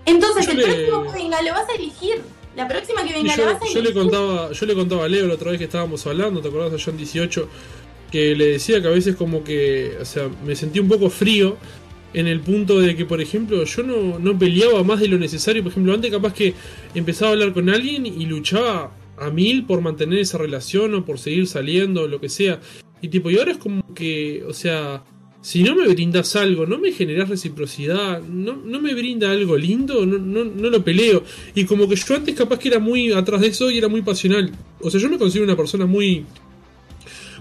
Entonces, 0.05 0.45
Yo 0.45 0.51
el 0.53 0.57
le- 0.57 0.63
próximo 0.87 1.11
venga 1.13 1.41
lo 1.41 1.51
vas 1.53 1.67
a 1.69 1.73
elegir. 1.73 2.23
La 2.55 2.67
próxima 2.67 3.03
que 3.03 3.13
venga 3.13 3.35
yo, 3.35 3.45
la 3.45 3.53
vas 3.53 3.61
a 3.61 3.73
yo 3.73 3.81
le 3.81 3.93
contaba, 3.93 4.51
yo 4.51 4.65
le 4.65 4.75
contaba 4.75 5.05
a 5.05 5.07
Leo 5.07 5.27
la 5.27 5.33
otra 5.33 5.51
vez 5.51 5.57
que 5.57 5.65
estábamos 5.65 6.05
hablando, 6.05 6.41
¿te 6.41 6.47
acordás 6.49 6.71
de 6.71 6.81
John 6.83 6.97
18? 6.97 7.49
Que 8.11 8.35
le 8.35 8.45
decía 8.47 8.81
que 8.81 8.87
a 8.87 8.91
veces 8.91 9.15
como 9.15 9.43
que, 9.43 9.97
o 9.99 10.05
sea, 10.05 10.29
me 10.45 10.55
sentí 10.55 10.79
un 10.79 10.87
poco 10.87 11.09
frío 11.09 11.57
en 12.13 12.27
el 12.27 12.41
punto 12.41 12.79
de 12.79 12.95
que, 12.95 13.05
por 13.05 13.21
ejemplo, 13.21 13.63
yo 13.63 13.83
no, 13.83 14.19
no 14.19 14.37
peleaba 14.37 14.83
más 14.83 14.99
de 14.99 15.07
lo 15.07 15.17
necesario. 15.17 15.63
Por 15.63 15.71
ejemplo, 15.71 15.93
antes 15.93 16.11
capaz 16.11 16.33
que 16.33 16.53
empezaba 16.93 17.31
a 17.31 17.33
hablar 17.33 17.53
con 17.53 17.69
alguien 17.69 18.05
y 18.05 18.25
luchaba 18.25 18.91
a 19.17 19.29
mil 19.29 19.65
por 19.65 19.81
mantener 19.81 20.19
esa 20.19 20.37
relación 20.37 20.93
o 20.93 21.05
por 21.05 21.19
seguir 21.19 21.47
saliendo 21.47 22.03
o 22.03 22.07
lo 22.07 22.19
que 22.19 22.29
sea. 22.29 22.59
Y 23.01 23.09
tipo, 23.09 23.31
y 23.31 23.37
ahora 23.37 23.51
es 23.51 23.57
como 23.57 23.93
que, 23.93 24.43
o 24.47 24.53
sea, 24.53 25.03
si 25.43 25.61
no 25.61 25.75
me 25.75 25.87
brindas 25.89 26.35
algo, 26.37 26.65
no 26.65 26.79
me 26.79 26.93
generas 26.93 27.27
reciprocidad, 27.29 28.21
no, 28.23 28.55
no 28.65 28.81
me 28.81 28.95
brinda 28.95 29.29
algo 29.29 29.57
lindo, 29.57 30.05
no, 30.05 30.17
no, 30.17 30.45
no 30.45 30.69
lo 30.69 30.83
peleo. 30.83 31.23
Y 31.53 31.65
como 31.65 31.87
que 31.87 31.97
yo 31.97 32.15
antes 32.15 32.33
capaz 32.33 32.57
que 32.59 32.69
era 32.69 32.79
muy 32.79 33.11
atrás 33.11 33.41
de 33.41 33.47
eso 33.47 33.69
y 33.69 33.77
era 33.77 33.89
muy 33.89 34.01
pasional. 34.01 34.51
O 34.79 34.89
sea, 34.89 35.01
yo 35.01 35.09
me 35.09 35.17
considero 35.19 35.45
una 35.45 35.57
persona 35.57 35.85
muy 35.85 36.25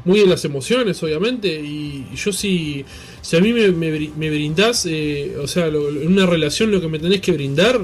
muy 0.04 0.18
de 0.20 0.26
las 0.26 0.44
emociones, 0.44 1.00
obviamente, 1.02 1.48
y 1.60 2.04
yo 2.16 2.32
si, 2.32 2.84
si 3.20 3.36
a 3.36 3.40
mí 3.40 3.52
me, 3.52 3.70
me, 3.70 4.10
me 4.16 4.52
eh, 4.86 5.36
o 5.40 5.46
sea, 5.46 5.68
lo- 5.68 5.88
en 5.88 6.08
una 6.08 6.26
relación 6.26 6.72
lo 6.72 6.80
que 6.80 6.88
me 6.88 6.98
tenés 6.98 7.20
que 7.20 7.32
brindar, 7.32 7.80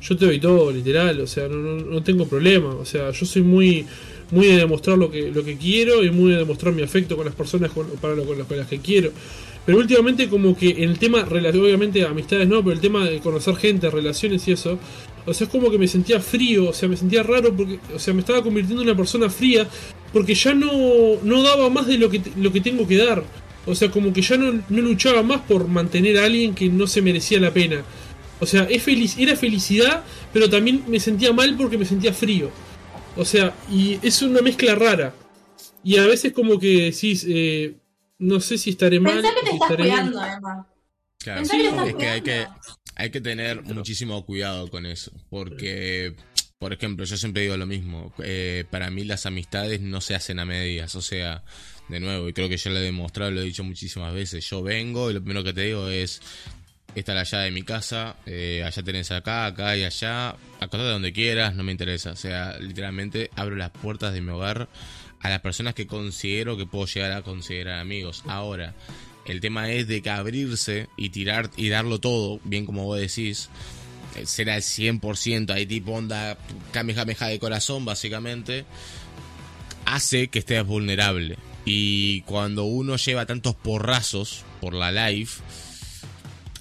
yo 0.00 0.16
te 0.16 0.26
doy 0.26 0.38
todo, 0.38 0.70
literal, 0.70 1.20
o 1.20 1.26
sea, 1.26 1.48
no, 1.48 1.56
no, 1.56 1.84
no 1.84 2.02
tengo 2.04 2.28
problema, 2.28 2.68
o 2.72 2.84
sea, 2.84 3.10
yo 3.10 3.26
soy 3.26 3.42
muy 3.42 3.84
muy 4.30 4.46
de 4.48 4.56
demostrar 4.56 4.98
lo 4.98 5.08
que, 5.10 5.30
lo 5.30 5.44
que 5.44 5.56
quiero 5.56 6.02
y 6.02 6.10
muy 6.10 6.32
de 6.32 6.38
demostrar 6.38 6.74
mi 6.74 6.82
afecto 6.82 7.16
con 7.16 7.26
las 7.26 7.34
personas 7.34 7.70
para 8.00 8.14
lo, 8.16 8.34
las, 8.34 8.46
con 8.46 8.56
las 8.56 8.66
que 8.66 8.78
quiero. 8.80 9.12
Pero 9.66 9.78
últimamente 9.78 10.28
como 10.28 10.56
que 10.56 10.70
el 10.70 10.98
tema, 10.98 11.26
obviamente 11.28 12.06
amistades 12.06 12.48
no, 12.48 12.62
pero 12.62 12.72
el 12.72 12.80
tema 12.80 13.04
de 13.04 13.18
conocer 13.18 13.56
gente, 13.56 13.90
relaciones 13.90 14.46
y 14.46 14.52
eso, 14.52 14.78
o 15.26 15.34
sea, 15.34 15.46
es 15.46 15.50
como 15.50 15.70
que 15.72 15.78
me 15.78 15.88
sentía 15.88 16.20
frío, 16.20 16.68
o 16.68 16.72
sea, 16.72 16.88
me 16.88 16.96
sentía 16.96 17.24
raro 17.24 17.54
porque, 17.54 17.80
o 17.92 17.98
sea, 17.98 18.14
me 18.14 18.20
estaba 18.20 18.44
convirtiendo 18.44 18.82
en 18.82 18.88
una 18.88 18.96
persona 18.96 19.28
fría 19.28 19.66
porque 20.12 20.34
ya 20.34 20.54
no, 20.54 21.16
no 21.24 21.42
daba 21.42 21.68
más 21.68 21.88
de 21.88 21.98
lo 21.98 22.08
que, 22.08 22.22
lo 22.36 22.52
que 22.52 22.60
tengo 22.60 22.86
que 22.86 22.96
dar. 22.96 23.24
O 23.66 23.74
sea, 23.74 23.90
como 23.90 24.12
que 24.12 24.22
ya 24.22 24.36
no, 24.36 24.62
no 24.68 24.80
luchaba 24.80 25.24
más 25.24 25.40
por 25.40 25.66
mantener 25.66 26.18
a 26.18 26.26
alguien 26.26 26.54
que 26.54 26.68
no 26.68 26.86
se 26.86 27.02
merecía 27.02 27.40
la 27.40 27.52
pena. 27.52 27.82
O 28.38 28.46
sea, 28.46 28.64
es 28.70 28.82
feliz, 28.84 29.16
era 29.18 29.34
felicidad, 29.34 30.04
pero 30.32 30.48
también 30.48 30.84
me 30.86 31.00
sentía 31.00 31.32
mal 31.32 31.56
porque 31.56 31.76
me 31.76 31.84
sentía 31.84 32.12
frío. 32.12 32.50
O 33.16 33.24
sea, 33.24 33.54
y 33.68 33.98
es 34.02 34.22
una 34.22 34.42
mezcla 34.42 34.76
rara. 34.76 35.12
Y 35.82 35.96
a 35.96 36.06
veces 36.06 36.32
como 36.32 36.60
que 36.60 36.92
decís, 36.92 37.26
eh, 37.28 37.74
no 38.18 38.40
sé 38.40 38.58
si 38.58 38.70
estaré 38.70 39.00
mal. 39.00 39.22
Pensá 39.22 39.34
que 39.34 39.40
o 39.40 39.44
te 39.44 39.50
si 39.50 39.56
estás 39.56 39.72
cuidando, 39.74 40.24
Emma. 40.24 40.66
Claro, 41.18 41.40
Pensá 41.40 41.56
que 41.56 41.62
lo 41.64 41.70
estás 41.70 41.88
es 41.88 41.94
que 41.96 42.08
hay 42.08 42.22
que, 42.22 42.22
cuidando. 42.22 42.60
hay 42.94 43.10
que 43.10 43.20
tener 43.20 43.62
muchísimo 43.64 44.24
cuidado 44.24 44.68
con 44.70 44.86
eso. 44.86 45.12
Porque, 45.30 46.14
por 46.58 46.72
ejemplo, 46.72 47.04
yo 47.04 47.16
siempre 47.16 47.42
digo 47.42 47.56
lo 47.56 47.66
mismo. 47.66 48.12
eh, 48.22 48.64
para 48.70 48.90
mí 48.90 49.04
las 49.04 49.26
amistades 49.26 49.80
no 49.80 50.00
se 50.00 50.14
hacen 50.14 50.38
a 50.38 50.44
medias. 50.46 50.94
O 50.94 51.02
sea, 51.02 51.44
de 51.88 52.00
nuevo, 52.00 52.28
y 52.28 52.32
creo 52.32 52.48
que 52.48 52.56
yo 52.56 52.70
lo 52.70 52.78
he 52.78 52.82
demostrado, 52.82 53.30
lo 53.30 53.40
he 53.40 53.44
dicho 53.44 53.64
muchísimas 53.64 54.12
veces. 54.14 54.48
Yo 54.48 54.62
vengo 54.62 55.10
y 55.10 55.14
lo 55.14 55.20
primero 55.22 55.44
que 55.44 55.52
te 55.52 55.62
digo 55.62 55.88
es, 55.88 56.20
esta 56.94 57.12
es 57.12 57.16
la 57.16 57.24
llave 57.24 57.44
de 57.46 57.50
mi 57.50 57.62
casa, 57.62 58.16
eh, 58.26 58.62
allá 58.64 58.82
tenés 58.82 59.10
acá, 59.10 59.46
acá 59.46 59.76
y 59.76 59.84
allá, 59.84 60.30
acostate 60.30 60.84
donde 60.84 61.12
quieras, 61.12 61.54
no 61.54 61.62
me 61.62 61.72
interesa. 61.72 62.12
O 62.12 62.16
sea, 62.16 62.58
literalmente 62.58 63.30
abro 63.36 63.54
las 63.56 63.70
puertas 63.70 64.14
de 64.14 64.20
mi 64.22 64.30
hogar 64.30 64.68
a 65.20 65.28
las 65.28 65.40
personas 65.40 65.74
que 65.74 65.86
considero 65.86 66.56
que 66.56 66.66
puedo 66.66 66.86
llegar 66.86 67.12
a 67.12 67.22
considerar 67.22 67.78
amigos. 67.80 68.22
Ahora, 68.26 68.74
el 69.26 69.40
tema 69.40 69.70
es 69.70 69.88
de 69.88 70.02
que 70.02 70.10
abrirse 70.10 70.88
y 70.96 71.10
tirar 71.10 71.50
y 71.56 71.68
darlo 71.68 71.98
todo, 71.98 72.40
bien 72.44 72.64
como 72.64 72.84
vos 72.84 72.98
decís, 72.98 73.48
eh, 74.14 74.26
ser 74.26 74.50
al 74.50 74.62
100%, 74.62 75.50
ahí 75.52 75.66
tipo 75.66 75.92
onda 75.92 76.38
kamehameha 76.72 77.26
de 77.26 77.38
corazón, 77.38 77.84
básicamente, 77.84 78.64
hace 79.84 80.28
que 80.28 80.38
estés 80.38 80.64
vulnerable. 80.64 81.36
Y 81.64 82.20
cuando 82.22 82.64
uno 82.64 82.96
lleva 82.96 83.26
tantos 83.26 83.56
porrazos 83.56 84.44
por 84.60 84.74
la 84.74 84.92
live, 84.92 85.30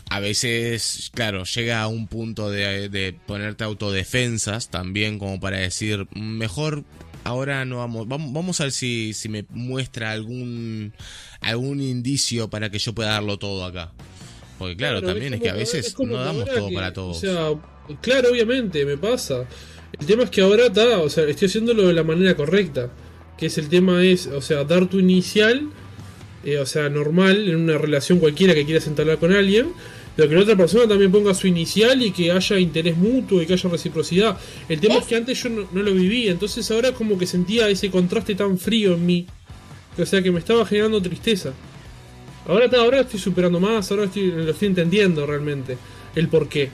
a 0.09 0.19
veces, 0.19 1.11
claro, 1.13 1.43
llega 1.43 1.81
a 1.81 1.87
un 1.87 2.07
punto 2.07 2.49
de, 2.49 2.89
de 2.89 3.13
ponerte 3.13 3.63
autodefensas 3.63 4.69
también, 4.69 5.19
como 5.19 5.39
para 5.39 5.57
decir, 5.57 6.07
mejor 6.15 6.83
ahora 7.25 7.65
no 7.65 7.77
vamos, 7.79 8.07
vamos, 8.07 8.31
vamos 8.31 8.61
a 8.61 8.65
ver 8.65 8.71
si, 8.71 9.13
si 9.13 9.27
me 9.27 9.45
muestra 9.49 10.11
algún, 10.11 10.93
algún 11.41 11.81
indicio 11.81 12.49
para 12.49 12.69
que 12.69 12.79
yo 12.79 12.93
pueda 12.93 13.09
darlo 13.11 13.37
todo 13.37 13.65
acá. 13.65 13.91
Porque 14.57 14.77
claro, 14.77 15.01
también 15.01 15.33
es, 15.33 15.39
como 15.39 15.43
que 15.43 15.49
a 15.49 15.53
veces 15.53 15.93
como 15.93 16.13
no 16.15 16.23
damos 16.23 16.45
todo 16.45 16.69
que- 16.69 16.75
para 16.75 16.93
todos. 16.93 17.17
O 17.17 17.19
sea, 17.19 17.95
claro, 17.99 18.29
obviamente, 18.31 18.85
me 18.85 18.97
pasa. 18.97 19.45
El 19.99 20.05
tema 20.05 20.23
es 20.23 20.29
que 20.29 20.41
ahora 20.41 20.67
está, 20.67 20.99
o 20.99 21.09
sea, 21.09 21.25
estoy 21.25 21.47
haciéndolo 21.47 21.87
de 21.87 21.93
la 21.93 22.03
manera 22.03 22.35
correcta. 22.35 22.89
Que 23.37 23.47
es 23.47 23.57
el 23.57 23.67
tema 23.67 24.01
es, 24.01 24.27
o 24.27 24.41
sea, 24.41 24.63
dar 24.63 24.87
tu 24.87 24.97
inicial, 24.97 25.69
eh, 26.45 26.57
o 26.59 26.65
sea, 26.65 26.87
normal, 26.87 27.49
en 27.49 27.57
una 27.57 27.77
relación 27.77 28.19
cualquiera 28.19 28.53
que 28.53 28.63
quieras 28.65 28.87
entablar 28.87 29.17
con 29.17 29.33
alguien. 29.33 29.73
Pero 30.15 30.29
que 30.29 30.35
la 30.35 30.41
otra 30.41 30.55
persona 30.55 30.87
también 30.87 31.11
ponga 31.11 31.33
su 31.33 31.47
inicial 31.47 32.01
y 32.01 32.11
que 32.11 32.31
haya 32.31 32.57
interés 32.57 32.95
mutuo 32.95 33.41
y 33.41 33.45
que 33.45 33.53
haya 33.53 33.69
reciprocidad. 33.69 34.37
El 34.69 34.79
tema 34.79 34.95
es, 34.95 35.05
que 35.05 35.15
antes 35.15 35.41
yo 35.43 35.49
no, 35.49 35.67
lo 35.71 35.93
vivía, 35.93 36.31
entonces 36.31 36.69
ahora 36.71 36.93
como 36.93 37.17
que 37.17 37.27
sentía 37.27 37.67
ese 37.67 37.91
contraste 37.91 38.35
tan 38.35 38.57
frío 38.57 38.93
en 38.93 39.05
mí. 39.05 39.27
O 39.97 40.05
sea, 40.05 40.21
que 40.21 40.31
me 40.31 40.39
estaba 40.39 40.65
generando 40.65 41.01
tristeza. 41.01 41.53
Ahora, 42.47 42.69
ahora 42.77 43.01
estoy 43.01 43.19
superando 43.19 43.59
más, 43.59 43.91
ahora 43.91 44.05
estoy, 44.05 44.31
lo 44.31 44.51
estoy 44.51 44.69
entendiendo 44.69 45.25
realmente, 45.25 45.77
el 46.15 46.29
por 46.29 46.47
qué. 46.47 46.69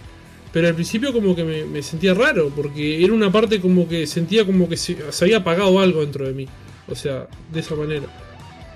Pero 0.52 0.68
al 0.68 0.76
principio 0.76 1.14
como 1.14 1.36
que 1.36 1.44
me, 1.44 1.66
me 1.66 1.82
sentía 1.82 2.14
raro, 2.14 2.52
porque 2.56 3.04
era 3.04 3.14
una 3.14 3.32
parte 3.32 3.62
como 3.62 3.88
que 3.88 4.06
sentía 4.06 4.46
como 4.46 4.68
que 4.68 4.78
se, 4.78 4.98
se 5.12 5.26
había 5.26 5.38
apagado 5.38 5.80
algo 5.80 6.02
dentro 6.02 6.28
de 6.28 6.34
mí. 6.34 6.48
O 6.88 6.96
sea, 6.96 7.28
de 7.52 7.60
esa 7.60 7.74
manera. 7.76 8.06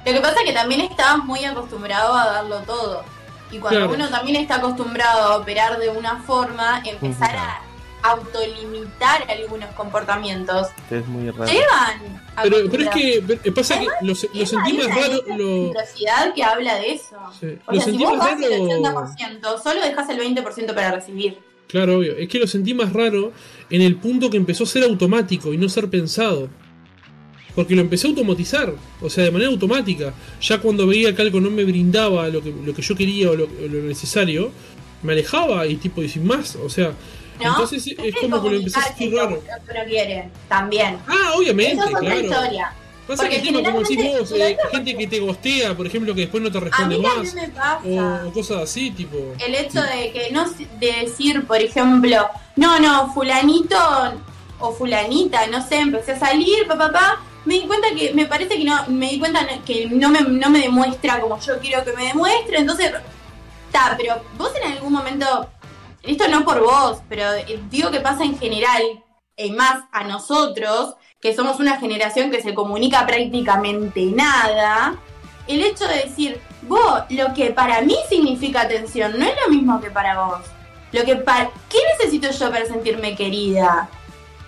Lo 0.05 0.13
que 0.13 0.19
pasa 0.21 0.39
es 0.39 0.47
que 0.47 0.53
también 0.53 0.81
estabas 0.81 1.25
muy 1.25 1.43
acostumbrado 1.43 2.13
a 2.13 2.25
darlo 2.27 2.59
todo. 2.61 3.03
Y 3.55 3.59
cuando 3.59 3.79
Claro. 3.79 3.93
uno 3.93 4.09
también 4.09 4.41
está 4.41 4.55
acostumbrado 4.57 5.21
a 5.31 5.37
operar 5.37 5.79
de 5.79 5.89
una 5.89 6.21
forma, 6.23 6.81
empezar 6.85 7.35
a 7.37 7.61
autolimitar 8.03 9.25
algunos 9.29 9.69
comportamientos, 9.75 10.67
Es 10.91 11.07
muy 11.07 11.29
raro. 11.31 11.51
llevan 11.51 12.21
a 12.35 12.43
Pero, 12.43 12.57
pero 12.69 12.83
es 12.83 12.89
que 12.89 13.51
pasa 13.51 13.79
que 13.79 13.85
lo, 13.85 13.91
lo 14.01 14.11
Esa- 14.11 14.27
sentí 14.45 14.73
más 14.73 14.85
esa 14.87 14.95
raro. 14.95 15.13
es 15.13 15.27
la 15.27 15.37
Lo, 15.37 16.33
que 16.35 16.43
habla 16.43 16.75
de 16.75 16.91
eso. 16.93 17.15
sí, 17.39 17.57
O 17.65 17.71
lo 17.73 17.77
sea, 17.77 17.85
si 17.85 17.91
sentí 17.91 18.03
vos 18.03 18.17
más 18.17 18.39
das 18.39 18.41
el 18.51 18.51
raro. 18.51 18.65
80%, 19.07 19.57
solo 19.63 19.81
dejas 19.81 20.09
el 20.09 20.17
20% 20.19 20.73
para 20.75 20.91
recibir. 20.91 21.39
Claro, 21.67 21.97
obvio. 21.99 22.15
Es 22.17 22.27
que 22.29 22.37
lo 22.39 22.47
sentí 22.47 22.73
más 22.73 22.91
raro 22.93 23.31
en 23.69 23.81
el 23.81 23.95
punto 23.95 24.29
que 24.29 24.37
empezó 24.37 24.65
a 24.65 24.67
ser 24.67 24.83
automático 24.83 25.53
y 25.53 25.57
no 25.57 25.67
ser 25.69 25.89
pensado. 25.89 26.49
Porque 27.55 27.73
lo 27.75 27.81
empecé 27.81 28.07
a 28.07 28.09
automatizar, 28.09 28.73
o 29.01 29.09
sea, 29.09 29.23
de 29.23 29.31
manera 29.31 29.49
automática. 29.49 30.13
Ya 30.41 30.59
cuando 30.59 30.85
veía 30.85 31.15
que 31.15 31.21
algo 31.21 31.39
no 31.39 31.49
me 31.49 31.63
brindaba 31.63 32.27
lo 32.27 32.43
que, 32.43 32.53
lo 32.63 32.73
que 32.73 32.81
yo 32.81 32.95
quería 32.95 33.31
o 33.31 33.35
lo, 33.35 33.47
lo 33.47 33.81
necesario, 33.83 34.51
me 35.01 35.13
alejaba 35.13 35.65
y 35.65 35.75
tipo, 35.77 36.03
y 36.03 36.09
sin 36.09 36.25
más, 36.25 36.55
o 36.57 36.69
sea. 36.69 36.91
¿No? 37.39 37.49
Entonces 37.49 37.85
es 37.87 38.15
como 38.15 38.41
que 38.41 38.49
lo 38.49 38.55
empecé 38.57 38.79
a 38.79 39.23
raro. 39.23 39.41
Uno 39.43 39.85
quiere, 39.87 40.29
también. 40.47 40.97
Ah, 41.07 41.33
obviamente, 41.35 41.73
Eso 41.73 41.83
es 41.83 41.87
otra 41.95 41.99
claro. 41.99 42.21
historia. 42.21 42.73
Pasa 43.07 43.21
Porque 43.21 43.41
que 43.41 43.49
el 43.49 43.55
tema, 43.55 43.69
como 43.69 43.79
decís 43.81 43.97
vos, 44.03 44.31
eh, 44.31 44.57
gente 44.71 44.97
que 44.97 45.07
te 45.07 45.19
gostea, 45.19 45.77
por 45.77 45.85
ejemplo, 45.85 46.15
que 46.15 46.21
después 46.21 46.41
no 46.41 46.51
te 46.51 46.57
A 46.57 46.61
responde 46.61 46.97
mí 46.97 47.03
más. 47.03 47.33
me 47.35 47.49
pasa. 47.49 47.81
O, 48.25 48.31
cosas 48.31 48.63
así, 48.63 48.89
tipo. 48.91 49.17
El 49.45 49.53
hecho 49.53 49.81
de 49.81 50.11
que 50.11 50.31
no 50.31 50.49
de 50.49 50.91
decir, 51.03 51.45
por 51.45 51.61
ejemplo, 51.61 52.27
no, 52.55 52.79
no, 52.79 53.13
fulanito 53.13 53.77
o 54.59 54.71
fulanita, 54.71 55.45
no 55.47 55.65
sé, 55.67 55.77
empecé 55.79 56.13
a 56.13 56.19
salir, 56.19 56.65
papá, 56.67 56.91
papá, 56.91 57.23
me 57.45 57.55
di 57.55 57.61
cuenta 57.61 57.87
que, 57.95 58.13
me 58.13 58.25
parece 58.25 58.57
que 58.57 58.63
no, 58.63 58.85
me 58.87 59.09
di 59.09 59.19
cuenta 59.19 59.47
que 59.65 59.87
no 59.87 60.09
me, 60.09 60.21
no 60.21 60.49
me 60.49 60.59
demuestra 60.59 61.19
como 61.19 61.39
yo 61.39 61.59
quiero 61.59 61.83
que 61.83 61.93
me 61.93 62.07
demuestre, 62.07 62.57
entonces, 62.57 62.91
está, 63.67 63.95
pero 63.97 64.21
vos 64.37 64.51
en 64.61 64.71
algún 64.71 64.93
momento, 64.93 65.49
esto 66.03 66.27
no 66.27 66.43
por 66.43 66.61
vos, 66.61 66.99
pero 67.07 67.33
eh, 67.33 67.59
digo 67.69 67.91
que 67.91 68.01
pasa 68.01 68.23
en 68.23 68.37
general, 68.37 68.81
y 69.37 69.51
más 69.51 69.83
a 69.91 70.03
nosotros, 70.03 70.95
que 71.19 71.35
somos 71.35 71.59
una 71.59 71.77
generación 71.77 72.31
que 72.31 72.41
se 72.41 72.53
comunica 72.53 73.05
prácticamente 73.05 74.05
nada, 74.05 74.95
el 75.47 75.61
hecho 75.61 75.87
de 75.87 76.03
decir, 76.03 76.39
vos, 76.63 77.03
lo 77.09 77.33
que 77.33 77.51
para 77.51 77.81
mí 77.81 77.95
significa 78.09 78.61
atención 78.61 79.17
no 79.17 79.25
es 79.25 79.35
lo 79.43 79.53
mismo 79.53 79.79
que 79.79 79.91
para 79.91 80.25
vos. 80.25 80.41
Lo 80.91 81.03
que 81.03 81.15
para, 81.15 81.49
¿Qué 81.69 81.77
necesito 81.97 82.31
yo 82.31 82.51
para 82.51 82.65
sentirme 82.65 83.15
querida? 83.15 83.89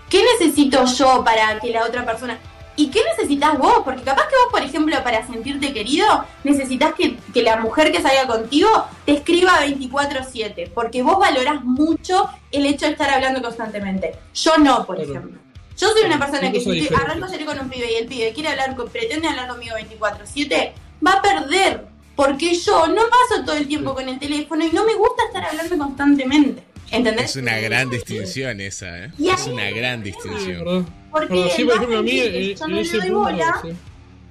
¿Qué 0.10 0.24
necesito 0.24 0.86
yo 0.86 1.24
para 1.24 1.60
que 1.60 1.72
la 1.72 1.84
otra 1.84 2.06
persona... 2.06 2.40
¿Y 2.78 2.90
qué 2.92 3.02
necesitas 3.18 3.58
vos? 3.58 3.82
Porque 3.84 4.04
capaz 4.04 4.28
que 4.28 4.36
vos, 4.36 4.52
por 4.52 4.62
ejemplo, 4.62 4.96
para 5.04 5.26
sentirte 5.26 5.74
querido, 5.74 6.26
necesitas 6.44 6.94
que, 6.94 7.18
que 7.34 7.42
la 7.42 7.58
mujer 7.58 7.92
que 7.92 8.02
salga 8.02 8.28
contigo 8.28 8.70
te 9.06 9.14
escriba 9.14 9.60
24/7, 9.66 10.72
porque 10.74 11.02
vos 11.02 11.18
valorás 11.20 11.64
mucho 11.64 12.30
el 12.52 12.66
hecho 12.66 12.86
de 12.86 12.92
estar 12.94 13.10
hablando 13.10 13.42
constantemente. 13.42 14.14
Yo 14.36 14.58
no, 14.58 14.86
por 14.86 14.96
Claro. 14.98 15.12
ejemplo. 15.12 15.40
Yo 15.78 15.90
soy 15.90 16.04
una 16.06 16.18
persona 16.20 16.42
Son 16.42 16.52
que 16.54 16.60
si 16.60 16.88
arranco 16.96 17.26
a 17.26 17.30
salir 17.30 17.46
con 17.46 17.60
un 17.60 17.70
pibe 17.70 17.92
y 17.92 17.96
el 17.96 18.08
pibe 18.08 18.32
quiere 18.34 18.50
hablar, 18.50 18.76
con- 18.76 18.90
pretende 18.90 19.28
hablar 19.28 19.48
conmigo 19.48 19.76
24/7, 19.76 20.74
va 21.06 21.14
a 21.14 21.22
perder. 21.22 21.86
Porque 22.16 22.56
yo 22.56 22.88
no 22.88 22.96
paso 22.96 23.44
todo 23.46 23.56
el 23.56 23.68
tiempo 23.68 23.94
con 23.94 24.10
el 24.10 24.18
teléfono 24.18 24.66
y 24.66 24.72
no 24.72 24.84
me 24.86 24.96
gusta 24.96 25.24
estar 25.28 25.46
hablando 25.46 25.78
constantemente. 25.78 26.64
¿Entendés? 26.90 27.26
Es 27.32 27.36
una 27.36 27.58
gran 27.60 27.90
distinción 27.92 28.60
esa, 28.62 28.98
¿eh? 29.06 29.12
Es 29.20 29.46
una 29.46 29.70
gran 29.70 30.00
Sí, 30.00 30.06
distinción. 30.12 30.88
Porque 31.12 31.52
sí, 31.56 31.62
él 31.62 31.68
por 31.68 31.78
va 31.78 31.82
a 31.82 31.88
sentir 31.88 32.32
que 32.32 32.56
yo 32.56 32.68
no 32.68 32.76
le 32.76 32.84
doy 32.84 33.00
punto. 33.00 33.20
bola, 33.20 33.60
sí. 33.62 33.70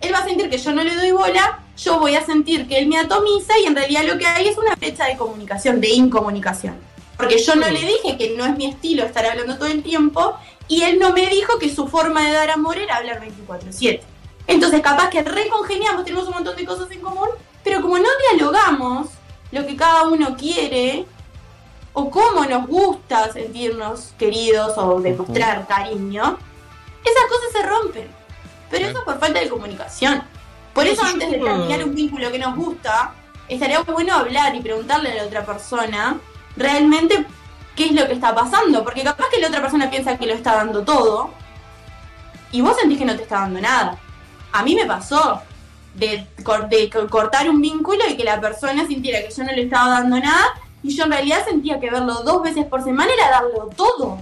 él 0.00 0.14
va 0.14 0.18
a 0.18 0.24
sentir 0.24 0.50
que 0.50 0.58
yo 0.58 0.72
no 0.72 0.84
le 0.84 0.94
doy 0.94 1.10
bola, 1.10 1.60
yo 1.76 2.00
voy 2.00 2.14
a 2.14 2.24
sentir 2.24 2.66
que 2.68 2.78
él 2.78 2.86
me 2.86 2.98
atomiza 2.98 3.58
y 3.58 3.66
en 3.66 3.74
realidad 3.74 4.04
lo 4.04 4.18
que 4.18 4.26
hay 4.26 4.48
es 4.48 4.58
una 4.58 4.74
brecha 4.74 5.06
de 5.06 5.16
comunicación, 5.16 5.80
de 5.80 5.90
incomunicación. 5.90 6.76
Porque 7.16 7.38
yo 7.38 7.54
no 7.56 7.68
le 7.68 7.80
dije 7.80 8.16
que 8.18 8.34
no 8.36 8.44
es 8.44 8.56
mi 8.56 8.66
estilo 8.66 9.04
estar 9.04 9.24
hablando 9.24 9.56
todo 9.56 9.68
el 9.68 9.82
tiempo 9.82 10.36
y 10.68 10.82
él 10.82 10.98
no 10.98 11.12
me 11.12 11.26
dijo 11.28 11.58
que 11.58 11.74
su 11.74 11.88
forma 11.88 12.26
de 12.26 12.32
dar 12.32 12.50
amor 12.50 12.76
era 12.78 12.96
hablar 12.96 13.20
24/7. 13.20 14.00
Entonces 14.46 14.80
capaz 14.80 15.10
que 15.10 15.22
recongeniamos, 15.22 16.04
tenemos 16.04 16.28
un 16.28 16.34
montón 16.34 16.56
de 16.56 16.64
cosas 16.64 16.90
en 16.90 17.00
común, 17.00 17.28
pero 17.64 17.80
como 17.80 17.98
no 17.98 18.08
dialogamos 18.30 19.08
lo 19.50 19.66
que 19.66 19.76
cada 19.76 20.04
uno 20.08 20.36
quiere 20.36 21.06
o 21.92 22.10
cómo 22.10 22.44
nos 22.44 22.66
gusta 22.66 23.32
sentirnos 23.32 24.12
queridos 24.18 24.76
o 24.76 25.00
demostrar 25.00 25.66
cariño, 25.66 26.38
esas 27.10 27.24
cosas 27.28 27.52
se 27.52 27.62
rompen. 27.62 28.08
Pero 28.70 28.86
eso 28.86 28.98
es 28.98 29.04
por 29.04 29.18
falta 29.20 29.40
de 29.40 29.48
comunicación. 29.48 30.22
Por 30.74 30.86
eso 30.86 31.02
antes 31.14 31.30
de 31.30 31.38
terminar 31.38 31.84
un 31.84 31.94
vínculo 31.94 32.30
que 32.32 32.38
nos 32.38 32.56
gusta, 32.56 33.12
estaría 33.48 33.80
bueno 33.82 34.14
hablar 34.14 34.54
y 34.54 34.60
preguntarle 34.60 35.12
a 35.12 35.14
la 35.14 35.24
otra 35.24 35.44
persona 35.46 36.18
realmente 36.56 37.24
qué 37.76 37.86
es 37.86 37.92
lo 37.92 38.06
que 38.06 38.12
está 38.14 38.34
pasando. 38.34 38.82
Porque 38.84 39.02
capaz 39.02 39.26
que 39.30 39.40
la 39.40 39.48
otra 39.48 39.62
persona 39.62 39.88
piensa 39.88 40.18
que 40.18 40.26
lo 40.26 40.34
está 40.34 40.56
dando 40.56 40.82
todo 40.82 41.30
y 42.52 42.60
vos 42.60 42.76
sentís 42.76 42.98
que 42.98 43.04
no 43.04 43.16
te 43.16 43.22
está 43.22 43.40
dando 43.40 43.60
nada. 43.60 43.98
A 44.52 44.62
mí 44.62 44.74
me 44.74 44.84
pasó 44.86 45.42
de, 45.94 46.26
de 46.68 46.90
co- 46.90 47.08
cortar 47.08 47.48
un 47.48 47.60
vínculo 47.60 48.00
y 48.08 48.16
que 48.16 48.24
la 48.24 48.40
persona 48.40 48.86
sintiera 48.86 49.20
que 49.26 49.32
yo 49.34 49.44
no 49.44 49.52
le 49.52 49.62
estaba 49.62 49.90
dando 49.90 50.18
nada 50.18 50.54
y 50.82 50.94
yo 50.94 51.04
en 51.04 51.10
realidad 51.12 51.44
sentía 51.44 51.80
que 51.80 51.90
verlo 51.90 52.22
dos 52.22 52.42
veces 52.42 52.64
por 52.66 52.82
semana 52.84 53.12
era 53.14 53.30
darlo 53.30 53.70
todo. 53.76 54.18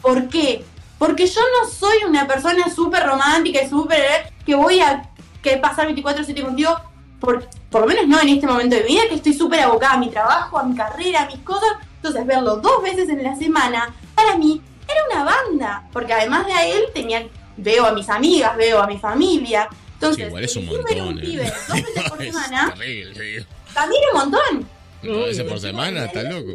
¿Por 0.00 0.28
qué? 0.28 0.64
Porque 1.02 1.26
yo 1.26 1.40
no 1.40 1.68
soy 1.68 2.04
una 2.06 2.28
persona 2.28 2.72
súper 2.72 3.04
romántica 3.04 3.60
y 3.60 3.68
súper... 3.68 3.98
eh, 3.98 4.32
que 4.46 4.54
voy 4.54 4.78
a 4.78 5.10
que 5.42 5.56
pasar 5.56 5.88
24/7 5.88 6.44
contigo, 6.44 6.80
por, 7.18 7.44
por 7.70 7.80
lo 7.80 7.86
menos 7.88 8.06
no 8.06 8.20
en 8.20 8.28
este 8.28 8.46
momento 8.46 8.76
de 8.76 8.82
mi 8.82 8.90
vida, 8.90 9.08
que 9.08 9.16
estoy 9.16 9.32
súper 9.32 9.58
abocada 9.62 9.94
a 9.94 9.96
mi 9.96 10.10
trabajo, 10.10 10.60
a 10.60 10.62
mi 10.62 10.76
carrera, 10.76 11.22
a 11.22 11.26
mis 11.26 11.40
cosas. 11.40 11.70
Entonces 11.96 12.24
verlo 12.24 12.54
dos 12.58 12.84
veces 12.84 13.08
en 13.08 13.20
la 13.20 13.34
semana, 13.34 13.92
para 14.14 14.36
mí 14.36 14.62
era 14.86 15.00
una 15.12 15.24
banda, 15.24 15.88
porque 15.92 16.12
además 16.12 16.46
de 16.46 16.52
a 16.52 16.66
él 16.66 16.84
tenía, 16.94 17.26
veo 17.56 17.84
a 17.84 17.90
mis 17.90 18.08
amigas, 18.08 18.56
veo 18.56 18.80
a 18.80 18.86
mi 18.86 18.96
familia. 18.96 19.68
Entonces, 19.94 20.22
Sí, 20.22 20.28
igual 20.28 20.44
es 20.44 20.54
un 20.54 20.66
montón, 20.66 21.00
un 21.00 21.18
¿eh? 21.18 21.20
pibe 21.20 21.52
dos 21.66 21.82
veces 21.82 22.10
por 22.10 22.22
Es 22.22 22.32
semana 22.32 22.72
terrible, 22.76 23.46
también 23.74 24.02
un 24.12 24.20
montón. 24.20 24.68
No, 25.02 25.20
veces 25.22 25.44
por 25.44 25.58
semana, 25.60 26.04
está 26.04 26.22
loco. 26.22 26.52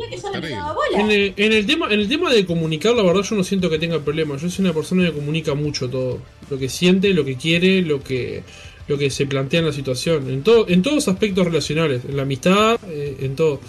En 0.96 1.12
el, 1.12 1.34
en 1.36 1.54
el 1.54 1.66
tema, 1.66 1.88
en 1.94 2.00
el 2.00 2.08
tema 2.08 2.32
de 2.34 2.46
comunicar, 2.46 2.94
la 2.96 3.04
verdad 3.04 3.22
yo 3.24 3.36
no 3.36 3.44
siento 3.44 3.70
que 3.70 3.78
tenga 3.80 4.00
problema. 4.00 4.38
Yo 4.38 4.50
soy 4.50 4.64
una 4.66 4.74
persona 4.74 5.06
que 5.06 5.12
comunica 5.14 5.54
mucho 5.54 5.90
todo. 5.90 6.22
Lo 6.50 6.58
que 6.58 6.70
siente, 6.70 7.10
lo 7.14 7.26
que 7.26 7.36
quiere, 7.36 7.82
lo 7.82 8.02
que, 8.04 8.44
lo 8.88 8.98
que 8.98 9.10
se 9.10 9.26
plantea 9.26 9.60
en 9.60 9.66
la 9.68 9.74
situación. 9.74 10.30
En 10.30 10.44
todo, 10.44 10.68
en 10.70 10.82
todos 10.82 10.96
los 10.96 11.08
aspectos 11.08 11.46
relacionales. 11.46 12.04
En 12.08 12.16
la 12.16 12.24
amistad, 12.24 12.80
eh, 12.88 13.18
en 13.22 13.36
todo. 13.36 13.60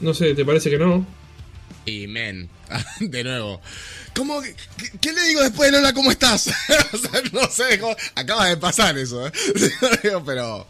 No 0.00 0.12
sé, 0.12 0.34
¿te 0.34 0.44
parece 0.44 0.68
que 0.70 0.78
no? 0.78 1.06
Y 1.86 2.06
men, 2.06 2.48
de 3.00 3.24
nuevo. 3.24 3.60
¿Cómo, 4.14 4.40
que- 4.42 4.54
qué, 4.76 4.90
qué 5.00 5.12
le 5.12 5.22
digo 5.22 5.42
después 5.42 5.70
de 5.70 5.76
Lola, 5.78 5.92
cómo 5.92 6.10
estás? 6.10 6.48
o 6.92 6.96
sea, 6.98 7.22
no 7.32 7.48
sé, 7.50 7.80
acaba 8.14 8.46
de 8.48 8.56
pasar 8.56 8.96
eso, 8.98 9.26
¿eh? 9.26 9.32
Pero, 10.26 10.66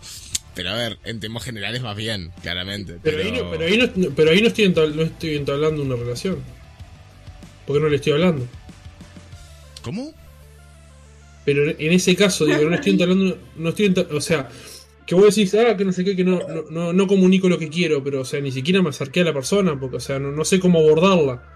pero 0.54 0.70
a 0.70 0.74
ver, 0.74 0.98
en 1.04 1.20
temas 1.20 1.42
generales 1.44 1.82
más 1.82 1.96
bien, 1.96 2.30
claramente. 2.42 2.98
Pero, 3.02 3.16
Pero, 3.18 3.28
ahí, 3.28 3.32
no, 3.42 3.50
pero, 3.50 3.64
ahí, 3.64 3.92
no, 3.96 4.10
pero 4.14 4.30
ahí 4.30 4.40
no 4.40 4.48
estoy, 4.48 4.68
no 4.68 5.02
estoy 5.02 5.34
entablando 5.36 5.82
una 5.82 5.96
relación. 5.96 6.38
Porque 7.66 7.80
no 7.80 7.88
le 7.88 7.96
estoy 7.96 8.12
hablando. 8.12 8.46
¿Cómo? 9.82 10.12
Pero 11.44 11.68
en 11.70 11.92
ese 11.92 12.16
caso, 12.16 12.46
digo, 12.46 12.62
no 12.62 12.70
le 12.70 12.76
estoy 12.76 12.92
entablando. 12.92 13.38
No 13.56 13.68
estoy 13.68 13.86
enta- 13.86 14.06
o 14.10 14.20
sea, 14.20 14.48
que 15.06 15.14
vos 15.14 15.34
decís, 15.34 15.54
ah, 15.54 15.76
que 15.76 15.84
no 15.84 15.92
sé 15.92 16.04
qué, 16.04 16.16
que 16.16 16.24
no, 16.24 16.40
no, 16.48 16.64
no, 16.70 16.92
no 16.92 17.06
comunico 17.06 17.48
lo 17.48 17.58
que 17.58 17.68
quiero, 17.68 18.02
pero, 18.02 18.22
o 18.22 18.24
sea, 18.24 18.40
ni 18.40 18.50
siquiera 18.50 18.80
me 18.82 18.88
acerqué 18.90 19.20
a 19.20 19.24
la 19.24 19.34
persona, 19.34 19.78
porque, 19.78 19.96
o 19.96 20.00
sea, 20.00 20.18
no, 20.18 20.30
no 20.32 20.44
sé 20.44 20.58
cómo 20.60 20.78
abordarla. 20.78 21.53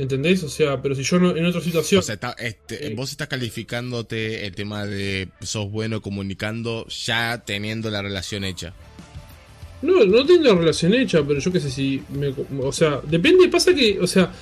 ¿Entendés? 0.00 0.42
O 0.44 0.48
sea, 0.48 0.80
pero 0.80 0.94
si 0.94 1.02
yo 1.02 1.18
no, 1.18 1.36
en 1.36 1.44
otra 1.44 1.60
situación. 1.60 1.98
O 1.98 2.02
sea, 2.02 2.14
está- 2.14 2.34
este, 2.38 2.86
Eh. 2.86 2.94
vos 2.96 3.10
estás 3.10 3.28
calificándote 3.28 4.46
el 4.46 4.54
tema 4.54 4.86
de 4.86 5.28
sos 5.42 5.70
bueno 5.70 6.00
comunicando 6.00 6.86
ya 6.88 7.42
teniendo 7.44 7.90
la 7.90 8.00
relación 8.00 8.44
hecha. 8.44 8.72
No, 9.82 10.04
no 10.04 10.24
tengo 10.26 10.44
la 10.44 10.54
relación 10.54 10.94
hecha, 10.94 11.22
pero 11.26 11.40
yo 11.40 11.52
qué 11.52 11.60
sé 11.60 11.70
si. 11.70 12.02
Me, 12.10 12.32
o 12.60 12.72
sea, 12.72 13.00
depende, 13.06 13.48
pasa 13.48 13.74
que. 13.74 13.98
O 14.00 14.06
sea, 14.06 14.32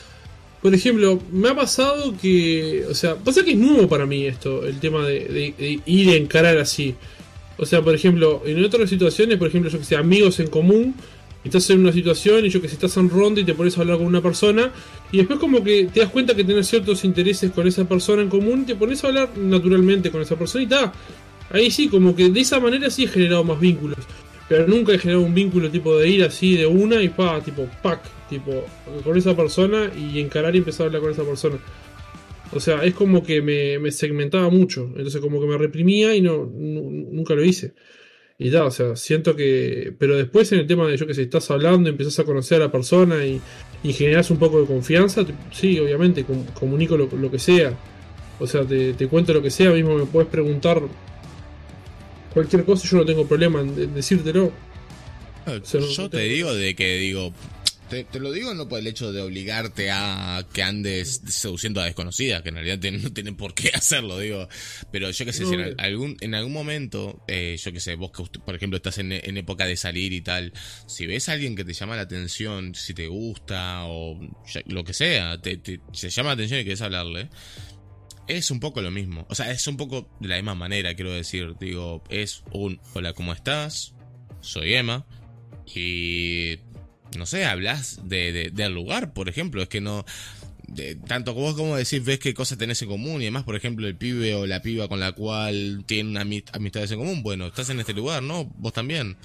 por 0.62 0.74
ejemplo, 0.74 1.20
me 1.32 1.48
ha 1.48 1.54
pasado 1.56 2.14
que. 2.20 2.84
O 2.88 2.94
sea, 2.94 3.16
pasa 3.16 3.44
que 3.44 3.52
es 3.52 3.56
nuevo 3.58 3.88
para 3.88 4.06
mí 4.06 4.26
esto, 4.26 4.64
el 4.66 4.78
tema 4.80 5.06
de, 5.06 5.20
de- 5.26 5.54
de 5.58 5.80
ir 5.86 6.10
a 6.10 6.14
encarar 6.16 6.58
así. 6.58 6.94
O 7.56 7.66
sea, 7.66 7.82
por 7.82 7.94
ejemplo, 7.94 8.42
en 8.46 8.64
otras 8.64 8.88
situaciones, 8.90 9.38
por 9.38 9.48
ejemplo, 9.48 9.70
yo 9.70 9.78
que 9.80 9.84
sé, 9.84 9.96
amigos 9.96 10.38
en 10.38 10.46
común, 10.48 10.94
estás 11.44 11.68
en 11.70 11.80
una 11.80 11.92
situación 11.92 12.44
y 12.46 12.50
yo 12.50 12.60
que 12.60 12.68
sé, 12.68 12.74
estás 12.74 12.96
en 12.96 13.08
ronda 13.10 13.40
y 13.40 13.44
te 13.44 13.54
pones 13.54 13.76
a 13.78 13.80
hablar 13.80 13.96
con 13.98 14.06
una 14.06 14.20
persona 14.22 14.72
y 15.12 15.18
después 15.18 15.38
como 15.38 15.62
que 15.64 15.84
te 15.92 16.00
das 16.00 16.10
cuenta 16.10 16.34
que 16.34 16.44
tenés 16.44 16.66
ciertos 16.68 17.04
intereses 17.04 17.50
con 17.52 17.66
esa 17.66 17.88
persona 17.88 18.22
en 18.22 18.28
común 18.28 18.66
te 18.66 18.74
pones 18.74 19.02
a 19.04 19.08
hablar 19.08 19.30
naturalmente 19.36 20.10
con 20.10 20.20
esa 20.22 20.36
persona 20.36 20.62
y 20.62 20.66
está. 20.66 20.92
Ahí 21.50 21.70
sí, 21.70 21.88
como 21.88 22.14
que 22.14 22.28
de 22.28 22.40
esa 22.40 22.60
manera 22.60 22.90
sí 22.90 23.04
he 23.04 23.08
generado 23.08 23.42
más 23.44 23.58
vínculos. 23.58 23.98
Pero 24.48 24.66
nunca 24.66 24.92
he 24.92 24.98
generado 24.98 25.24
un 25.24 25.34
vínculo 25.34 25.70
tipo 25.70 25.96
de 25.98 26.08
ir 26.08 26.24
así 26.24 26.56
de 26.56 26.66
una 26.66 27.02
y 27.02 27.10
pa, 27.10 27.40
tipo, 27.42 27.68
pack, 27.82 28.00
tipo, 28.30 28.64
con 29.04 29.16
esa 29.16 29.36
persona 29.36 29.90
y 29.94 30.20
encarar 30.20 30.54
y 30.54 30.58
empezar 30.58 30.84
a 30.84 30.86
hablar 30.86 31.02
con 31.02 31.10
esa 31.12 31.24
persona. 31.24 31.58
O 32.52 32.60
sea, 32.60 32.82
es 32.82 32.94
como 32.94 33.22
que 33.22 33.42
me, 33.42 33.78
me 33.78 33.92
segmentaba 33.92 34.48
mucho. 34.48 34.90
Entonces 34.96 35.20
como 35.20 35.38
que 35.40 35.46
me 35.46 35.58
reprimía 35.58 36.14
y 36.14 36.22
no, 36.22 36.50
nu- 36.50 37.08
nunca 37.12 37.34
lo 37.34 37.44
hice. 37.44 37.74
Y 38.38 38.50
ya, 38.50 38.64
o 38.64 38.70
sea, 38.70 38.96
siento 38.96 39.34
que... 39.36 39.92
Pero 39.98 40.16
después 40.16 40.50
en 40.52 40.60
el 40.60 40.66
tema 40.66 40.86
de, 40.86 40.96
yo 40.96 41.06
que 41.06 41.12
sé, 41.12 41.22
estás 41.22 41.50
hablando, 41.50 41.90
empezás 41.90 42.18
a 42.20 42.24
conocer 42.24 42.62
a 42.62 42.66
la 42.66 42.72
persona 42.72 43.26
y, 43.26 43.40
y 43.82 43.92
generas 43.92 44.30
un 44.30 44.38
poco 44.38 44.60
de 44.60 44.66
confianza, 44.66 45.24
te- 45.24 45.34
sí, 45.52 45.78
obviamente, 45.78 46.24
com- 46.24 46.44
comunico 46.54 46.96
lo, 46.96 47.06
lo 47.16 47.30
que 47.30 47.38
sea. 47.38 47.72
O 48.40 48.46
sea, 48.46 48.64
te, 48.64 48.92
te 48.94 49.06
cuento 49.08 49.32
lo 49.32 49.42
que 49.42 49.50
sea, 49.50 49.70
mismo 49.70 49.94
me 49.96 50.04
puedes 50.06 50.28
preguntar 50.28 50.80
cualquier 52.32 52.64
cosa, 52.64 52.86
yo 52.88 52.98
no 52.98 53.04
tengo 53.04 53.26
problema 53.26 53.60
en 53.60 53.74
de- 53.74 53.86
decírtelo. 53.88 54.52
sea, 55.64 55.80
no- 55.80 55.86
Yo 55.86 56.08
te 56.10 56.18
tengo- 56.18 56.32
digo 56.34 56.54
de 56.54 56.74
que 56.74 56.98
digo, 56.98 57.32
te, 57.88 58.04
te 58.04 58.20
lo 58.20 58.30
digo 58.32 58.54
no 58.54 58.68
por 58.68 58.78
el 58.78 58.86
hecho 58.86 59.12
de 59.12 59.20
obligarte 59.20 59.90
a 59.90 60.46
que 60.52 60.62
andes 60.62 61.22
seduciendo 61.26 61.80
a 61.80 61.84
desconocidas, 61.86 62.42
que 62.42 62.50
en 62.50 62.54
realidad 62.56 62.78
te- 62.78 62.90
no 62.92 63.12
tienen 63.12 63.36
por 63.36 63.54
qué 63.54 63.70
hacerlo, 63.74 64.18
digo. 64.18 64.48
Pero 64.92 65.10
yo 65.10 65.24
que 65.24 65.32
sé, 65.32 65.44
si 65.46 65.54
en 65.54 65.74
algún, 65.80 66.16
en 66.20 66.34
algún 66.34 66.52
momento, 66.52 67.22
eh, 67.28 67.56
yo 67.62 67.72
que 67.72 67.80
sé, 67.80 67.94
vos 67.94 68.12
que 68.12 68.24
por 68.40 68.54
ejemplo 68.54 68.76
estás 68.76 68.98
en, 68.98 69.12
en 69.12 69.36
época 69.36 69.66
de 69.66 69.76
salir 69.76 70.12
y 70.12 70.20
tal, 70.20 70.52
si 70.86 71.06
ves 71.06 71.28
a 71.28 71.32
alguien 71.32 71.56
que 71.56 71.64
te 71.64 71.72
llama 71.72 71.96
la 71.96 72.02
atención, 72.02 72.74
si 72.74 72.94
te 72.94 73.06
gusta 73.08 73.84
o 73.86 74.18
ya- 74.52 74.62
lo 74.66 74.84
que 74.84 74.92
sea, 74.92 75.40
te, 75.40 75.56
te- 75.56 75.80
se 75.92 76.10
llama 76.10 76.30
la 76.30 76.34
atención 76.34 76.60
y 76.60 76.64
querés 76.64 76.82
hablarle. 76.82 77.28
Es 78.26 78.50
un 78.50 78.60
poco 78.60 78.82
lo 78.82 78.90
mismo. 78.90 79.26
O 79.30 79.34
sea, 79.34 79.50
es 79.50 79.66
un 79.66 79.78
poco 79.78 80.10
de 80.20 80.28
la 80.28 80.36
misma 80.36 80.54
manera, 80.54 80.94
quiero 80.94 81.12
decir. 81.14 81.54
Digo, 81.58 82.04
es 82.10 82.42
un 82.52 82.78
hola, 82.92 83.14
¿cómo 83.14 83.32
estás? 83.32 83.94
Soy 84.42 84.74
Emma. 84.74 85.06
Y 85.74 86.56
no 87.16 87.26
sé, 87.26 87.44
hablas 87.44 88.00
de, 88.04 88.32
de- 88.32 88.50
del 88.50 88.74
lugar, 88.74 89.12
por 89.12 89.28
ejemplo. 89.28 89.62
Es 89.62 89.68
que 89.68 89.80
no. 89.80 90.04
de- 90.66 90.96
tanto 90.96 91.32
vos 91.34 91.54
como 91.54 91.76
decís, 91.76 92.04
ves 92.04 92.18
qué 92.18 92.34
cosas 92.34 92.58
tenés 92.58 92.82
en 92.82 92.88
común 92.88 93.20
y 93.22 93.24
además, 93.24 93.44
por 93.44 93.56
ejemplo, 93.56 93.86
el 93.86 93.96
pibe 93.96 94.34
o 94.34 94.46
la 94.46 94.60
piba 94.60 94.86
con 94.88 95.00
la 95.00 95.12
cual 95.12 95.84
tienen 95.86 96.14
ami- 96.16 96.44
amistades 96.52 96.90
en 96.92 96.98
común. 96.98 97.22
Bueno, 97.22 97.46
estás 97.46 97.70
en 97.70 97.80
este 97.80 97.94
lugar, 97.94 98.22
¿no? 98.22 98.44
Vos 98.58 98.72
también. 98.74 99.16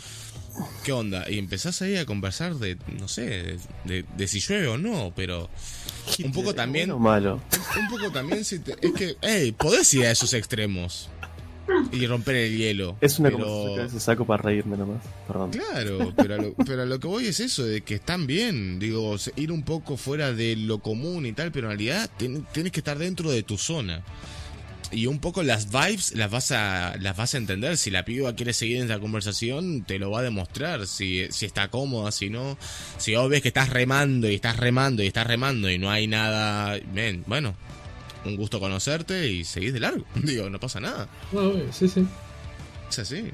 ¿Qué 0.85 0.91
onda? 0.91 1.29
Y 1.29 1.39
empezás 1.39 1.81
ahí 1.81 1.95
a 1.97 2.05
conversar 2.05 2.55
de, 2.55 2.77
no 2.99 3.07
sé, 3.07 3.57
de, 3.85 4.27
si 4.27 4.39
llueve 4.39 4.67
o 4.67 4.77
no, 4.77 5.11
pero 5.15 5.49
un 6.23 6.31
poco 6.31 6.53
también 6.53 6.89
malo. 6.99 7.41
un 7.79 7.89
poco 7.89 8.11
también 8.11 8.45
si 8.45 8.59
te- 8.59 8.75
es 8.79 8.93
que, 8.93 9.15
hey, 9.23 9.51
podés 9.51 9.91
ir 9.95 10.05
a 10.05 10.11
esos 10.11 10.31
extremos 10.33 11.09
y 11.91 12.05
romper 12.07 12.35
el 12.35 12.57
hielo. 12.57 12.97
Es 13.01 13.19
una 13.19 13.29
pero... 13.29 13.39
conversación 13.45 13.75
que 13.75 13.81
a 13.81 13.83
veces 13.85 14.03
saco 14.03 14.25
para 14.25 14.43
reírme 14.43 14.77
nomás. 14.77 15.01
Perdón. 15.27 15.51
Claro, 15.51 16.13
pero 16.15 16.35
a, 16.35 16.37
lo, 16.37 16.53
pero 16.53 16.81
a 16.81 16.85
lo 16.85 16.99
que 16.99 17.07
voy 17.07 17.27
es 17.27 17.39
eso, 17.39 17.63
de 17.63 17.81
que 17.81 17.95
están 17.95 18.27
bien, 18.27 18.79
digo, 18.79 19.15
ir 19.35 19.51
un 19.51 19.63
poco 19.63 19.97
fuera 19.97 20.33
de 20.33 20.55
lo 20.55 20.79
común 20.79 21.25
y 21.25 21.33
tal, 21.33 21.51
pero 21.51 21.67
en 21.71 21.77
realidad 21.77 22.09
ten- 22.17 22.45
tienes 22.51 22.71
que 22.71 22.79
estar 22.79 22.97
dentro 22.97 23.31
de 23.31 23.43
tu 23.43 23.57
zona. 23.57 24.03
Y 24.91 25.07
un 25.07 25.17
poco 25.17 25.41
las 25.41 25.71
vibes 25.71 26.13
las 26.13 26.29
vas 26.29 26.51
a 26.51 26.95
las 26.99 27.17
vas 27.17 27.33
a 27.33 27.37
entender. 27.37 27.77
Si 27.77 27.89
la 27.89 28.05
piba 28.05 28.35
quiere 28.35 28.53
seguir 28.53 28.77
en 28.77 28.83
esa 28.83 28.99
conversación, 28.99 29.83
te 29.85 29.97
lo 29.97 30.11
va 30.11 30.19
a 30.19 30.21
demostrar. 30.21 30.85
Si, 30.85 31.25
si 31.31 31.47
está 31.47 31.69
cómoda, 31.69 32.11
si 32.11 32.29
no. 32.29 32.59
Si 32.97 33.15
vos 33.15 33.27
ves 33.27 33.41
que 33.41 33.47
estás 33.47 33.69
remando 33.71 34.29
y 34.29 34.35
estás 34.35 34.55
remando 34.57 35.01
y 35.01 35.07
estás 35.07 35.25
remando 35.25 35.71
y 35.71 35.79
no 35.79 35.89
hay 35.89 36.05
nada. 36.05 36.77
ven, 36.93 37.23
bueno, 37.25 37.55
un 38.25 38.37
gusto 38.37 38.59
conocerte 38.59 39.29
y 39.29 39.43
seguís 39.43 39.73
de 39.73 39.79
largo. 39.79 40.05
Digo, 40.15 40.49
no 40.49 40.59
pasa 40.59 40.79
nada. 40.79 41.07
Ah, 41.33 41.37
obvio, 41.37 41.71
sí, 41.71 41.87
sí. 41.87 42.05
Es 42.89 42.99
así. 42.99 43.31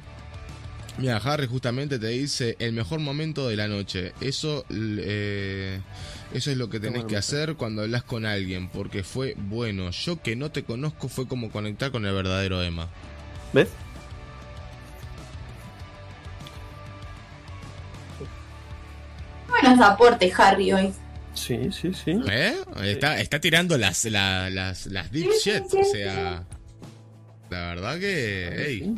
Mira, 0.98 1.16
Harry 1.18 1.46
justamente 1.46 1.98
te 1.98 2.08
dice 2.08 2.56
el 2.58 2.72
mejor 2.72 3.00
momento 3.00 3.48
de 3.48 3.56
la 3.56 3.68
noche. 3.68 4.12
Eso, 4.20 4.66
eh, 4.70 5.80
eso 6.34 6.50
es 6.50 6.56
lo 6.56 6.68
que 6.68 6.80
tenés 6.80 7.04
que 7.04 7.16
hacer 7.16 7.54
cuando 7.54 7.82
hablas 7.82 8.02
con 8.02 8.26
alguien, 8.26 8.68
porque 8.68 9.02
fue 9.02 9.34
bueno. 9.38 9.90
Yo 9.90 10.20
que 10.20 10.36
no 10.36 10.50
te 10.50 10.64
conozco 10.64 11.08
fue 11.08 11.26
como 11.26 11.50
conectar 11.50 11.90
con 11.90 12.04
el 12.04 12.12
verdadero 12.12 12.62
Emma. 12.62 12.88
¿Ves? 13.52 13.68
Buenos 19.48 19.80
aportes, 19.80 20.38
Harry, 20.38 20.72
hoy. 20.72 20.92
Sí, 21.34 21.58
sí, 21.72 21.92
sí. 21.94 22.12
¿Eh? 22.30 22.54
Está, 22.84 23.20
está 23.20 23.40
tirando 23.40 23.78
las, 23.78 24.04
la- 24.06 24.50
las, 24.50 24.86
las 24.86 25.10
deep 25.12 25.30
shit, 25.42 25.62
o 25.72 25.84
sea... 25.84 26.44
La 27.50 27.74
verdad 27.74 27.98
que... 27.98 28.48
Ey, 28.66 28.94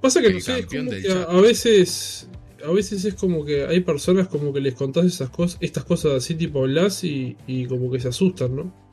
Pasa 0.00 0.20
que 0.20 0.32
no 0.34 0.40
sé, 0.40 0.52
es 0.52 0.60
campeón 0.66 0.86
como 0.86 0.94
del 0.96 1.02
que 1.02 1.12
a, 1.12 1.40
veces. 1.40 2.28
A 2.64 2.70
veces 2.70 3.04
es 3.04 3.14
como 3.14 3.44
que 3.44 3.64
hay 3.66 3.80
personas 3.80 4.28
como 4.28 4.52
que 4.52 4.60
les 4.60 4.74
contás 4.74 5.04
esas 5.06 5.30
cosas, 5.30 5.58
estas 5.60 5.84
cosas 5.84 6.12
así 6.12 6.34
tipo 6.34 6.60
hablas 6.60 7.02
y, 7.02 7.36
y 7.46 7.66
como 7.66 7.90
que 7.90 7.98
se 8.00 8.08
asustan, 8.08 8.54
¿no? 8.54 8.86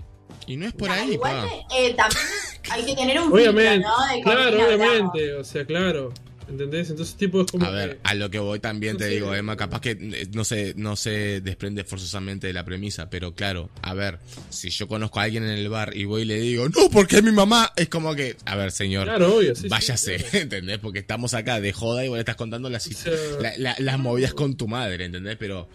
y 0.47 0.57
no 0.57 0.65
es 0.65 0.73
por 0.73 0.89
Ah, 0.89 0.95
ahí, 0.95 1.13
igual 1.13 1.35
pa. 1.35 1.49
que, 1.69 1.87
eh, 1.87 1.93
también 1.93 2.21
hay 2.71 2.85
que 2.85 2.95
tener 2.95 3.19
un 3.21 3.31
Obviamente, 3.31 3.85
filtro, 3.85 3.91
¿no? 4.07 4.15
De 4.15 4.21
claro, 4.23 4.41
hablamos. 4.41 4.67
obviamente, 4.75 5.33
o 5.35 5.43
sea, 5.43 5.65
claro. 5.65 6.13
¿Entendés? 6.49 6.89
Entonces 6.89 7.15
tipo 7.15 7.41
es 7.41 7.51
como 7.51 7.65
A 7.65 7.69
ver, 7.71 7.95
que- 7.97 7.99
a 8.03 8.13
lo 8.15 8.29
que 8.29 8.39
voy 8.39 8.59
también 8.59 8.97
te 8.97 9.03
No 9.05 9.09
sé. 9.09 9.13
digo, 9.15 9.35
Emma, 9.35 9.55
capaz 9.57 9.81
que 9.81 10.27
no 10.33 10.43
se, 10.43 10.73
no 10.75 10.95
se 10.95 11.41
desprende 11.41 11.83
forzosamente 11.83 12.47
de 12.47 12.53
la 12.53 12.63
premisa, 12.65 13.09
pero 13.09 13.33
claro, 13.35 13.69
a 13.81 13.93
ver, 13.93 14.19
si 14.49 14.69
yo 14.69 14.87
conozco 14.87 15.19
a 15.19 15.23
alguien 15.23 15.43
en 15.43 15.51
el 15.51 15.69
bar 15.69 15.95
y 15.95 16.05
voy 16.05 16.23
y 16.23 16.25
le 16.25 16.39
digo, 16.39 16.67
no, 16.69 16.89
porque 16.91 17.17
es 17.17 17.23
mi 17.23 17.31
mamá, 17.31 17.71
es 17.75 17.89
como 17.89 18.13
que, 18.15 18.35
a 18.45 18.55
ver, 18.55 18.71
señor, 18.71 19.05
Claro, 19.05 19.35
obvio, 19.37 19.55
sí, 19.55 19.63
sí, 19.63 19.67
váyase, 19.69 20.15
claro. 20.17 20.37
¿entendés? 20.43 20.79
Porque 20.79 20.99
estamos 20.99 21.33
acá 21.33 21.59
de 21.61 21.73
joda 21.73 22.05
y 22.05 22.07
vos 22.09 22.17
le 22.17 22.21
estás 22.21 22.35
contando 22.35 22.69
las, 22.69 22.87
O 22.87 22.91
sea, 22.91 23.11
la- 23.39 23.57
la- 23.57 23.75
las 23.79 23.99
movidas 23.99 24.33
con 24.33 24.55
tu 24.55 24.67
madre, 24.67 25.05
¿entendés? 25.05 25.37
Pero 25.39 25.69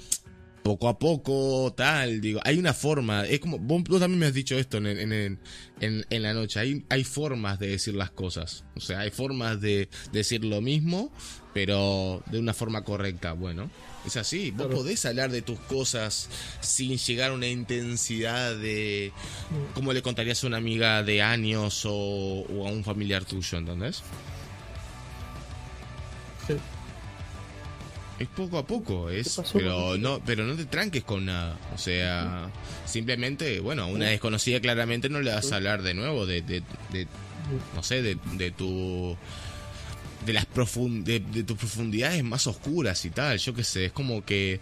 poco 0.63 0.89
a 0.89 0.99
poco, 0.99 1.73
tal, 1.77 2.21
digo, 2.21 2.41
hay 2.45 2.59
una 2.59 2.75
forma, 2.75 3.25
es 3.25 3.41
como, 3.41 3.59
vos, 3.59 3.83
vos 3.85 4.01
también 4.01 4.19
me 4.21 4.27
has 4.27 4.35
dicho 4.35 4.59
esto 4.59 4.77
en, 4.79 4.87
en, 4.87 5.13
en, 5.13 5.39
en- 6.11 6.23
la 6.23 6.35
noche, 6.35 6.61
hay, 6.61 6.85
hay 6.91 7.05
formas 7.05 7.59
de 7.59 7.69
decir 7.69 7.95
las 7.95 8.11
cosas, 8.11 8.65
o 8.77 8.81
sea, 8.81 9.01
hay 9.01 9.11
formas 9.11 9.61
de 9.61 9.89
decir 10.13 10.45
lo 10.45 10.61
mismo, 10.61 11.11
pero 11.55 12.23
de 12.31 12.39
una 12.39 12.53
forma 12.55 12.83
correcta, 12.85 13.33
bueno. 13.33 13.71
Es 14.07 14.17
así, 14.17 14.51
vos 14.53 14.67
Claro. 14.69 14.83
podés 14.83 15.05
hablar 15.07 15.31
de 15.31 15.43
tus 15.43 15.59
cosas 15.61 16.29
sin 16.61 16.97
llegar 16.99 17.31
a 17.31 17.35
una 17.35 17.49
intensidad 17.49 18.55
de 18.57 19.13
como 19.75 19.93
le 19.93 20.03
contarías 20.03 20.43
a 20.45 20.47
una 20.47 20.57
amiga 20.59 21.03
de 21.03 21.21
años 21.21 21.85
o, 21.85 21.93
o 22.49 22.69
a 22.69 22.71
un 22.71 22.85
familiar 22.85 23.25
tuyo, 23.25 23.59
¿entendés? 23.59 24.03
sí. 26.47 26.55
Es 28.19 28.27
poco 28.29 28.59
a 28.59 28.67
poco, 28.67 29.11
es, 29.11 29.29
pero 29.53 29.97
no, 29.99 30.21
pero 30.25 30.45
no 30.45 30.55
te 30.57 30.65
tranques 30.65 31.05
con 31.05 31.27
nada. 31.27 31.57
O 31.75 31.79
sea, 31.79 32.51
simplemente, 32.85 33.61
bueno, 33.61 33.85
a 33.85 33.87
una 33.87 34.07
desconocida 34.07 34.61
claramente 34.61 35.09
no 35.09 35.21
le 35.21 35.33
vas 35.33 35.53
a 35.53 35.57
hablar 35.57 35.83
de 35.83 35.95
nuevo 35.95 36.27
de, 36.27 36.43
de, 36.43 36.63
de- 36.93 37.07
no 37.75 37.83
sé, 37.83 38.03
de, 38.03 38.17
de 38.35 38.51
tu 38.51 39.17
de 40.27 40.33
las 40.33 40.47
profun- 40.51 41.05
de, 41.05 41.21
de 41.21 41.45
tus 41.45 41.57
profundidades 41.57 42.23
más 42.25 42.47
oscuras 42.49 43.05
y 43.05 43.11
tal. 43.11 43.39
Yo 43.39 43.55
qué 43.55 43.63
sé, 43.65 43.87
es 43.87 43.93
como 43.93 44.25
que 44.25 44.61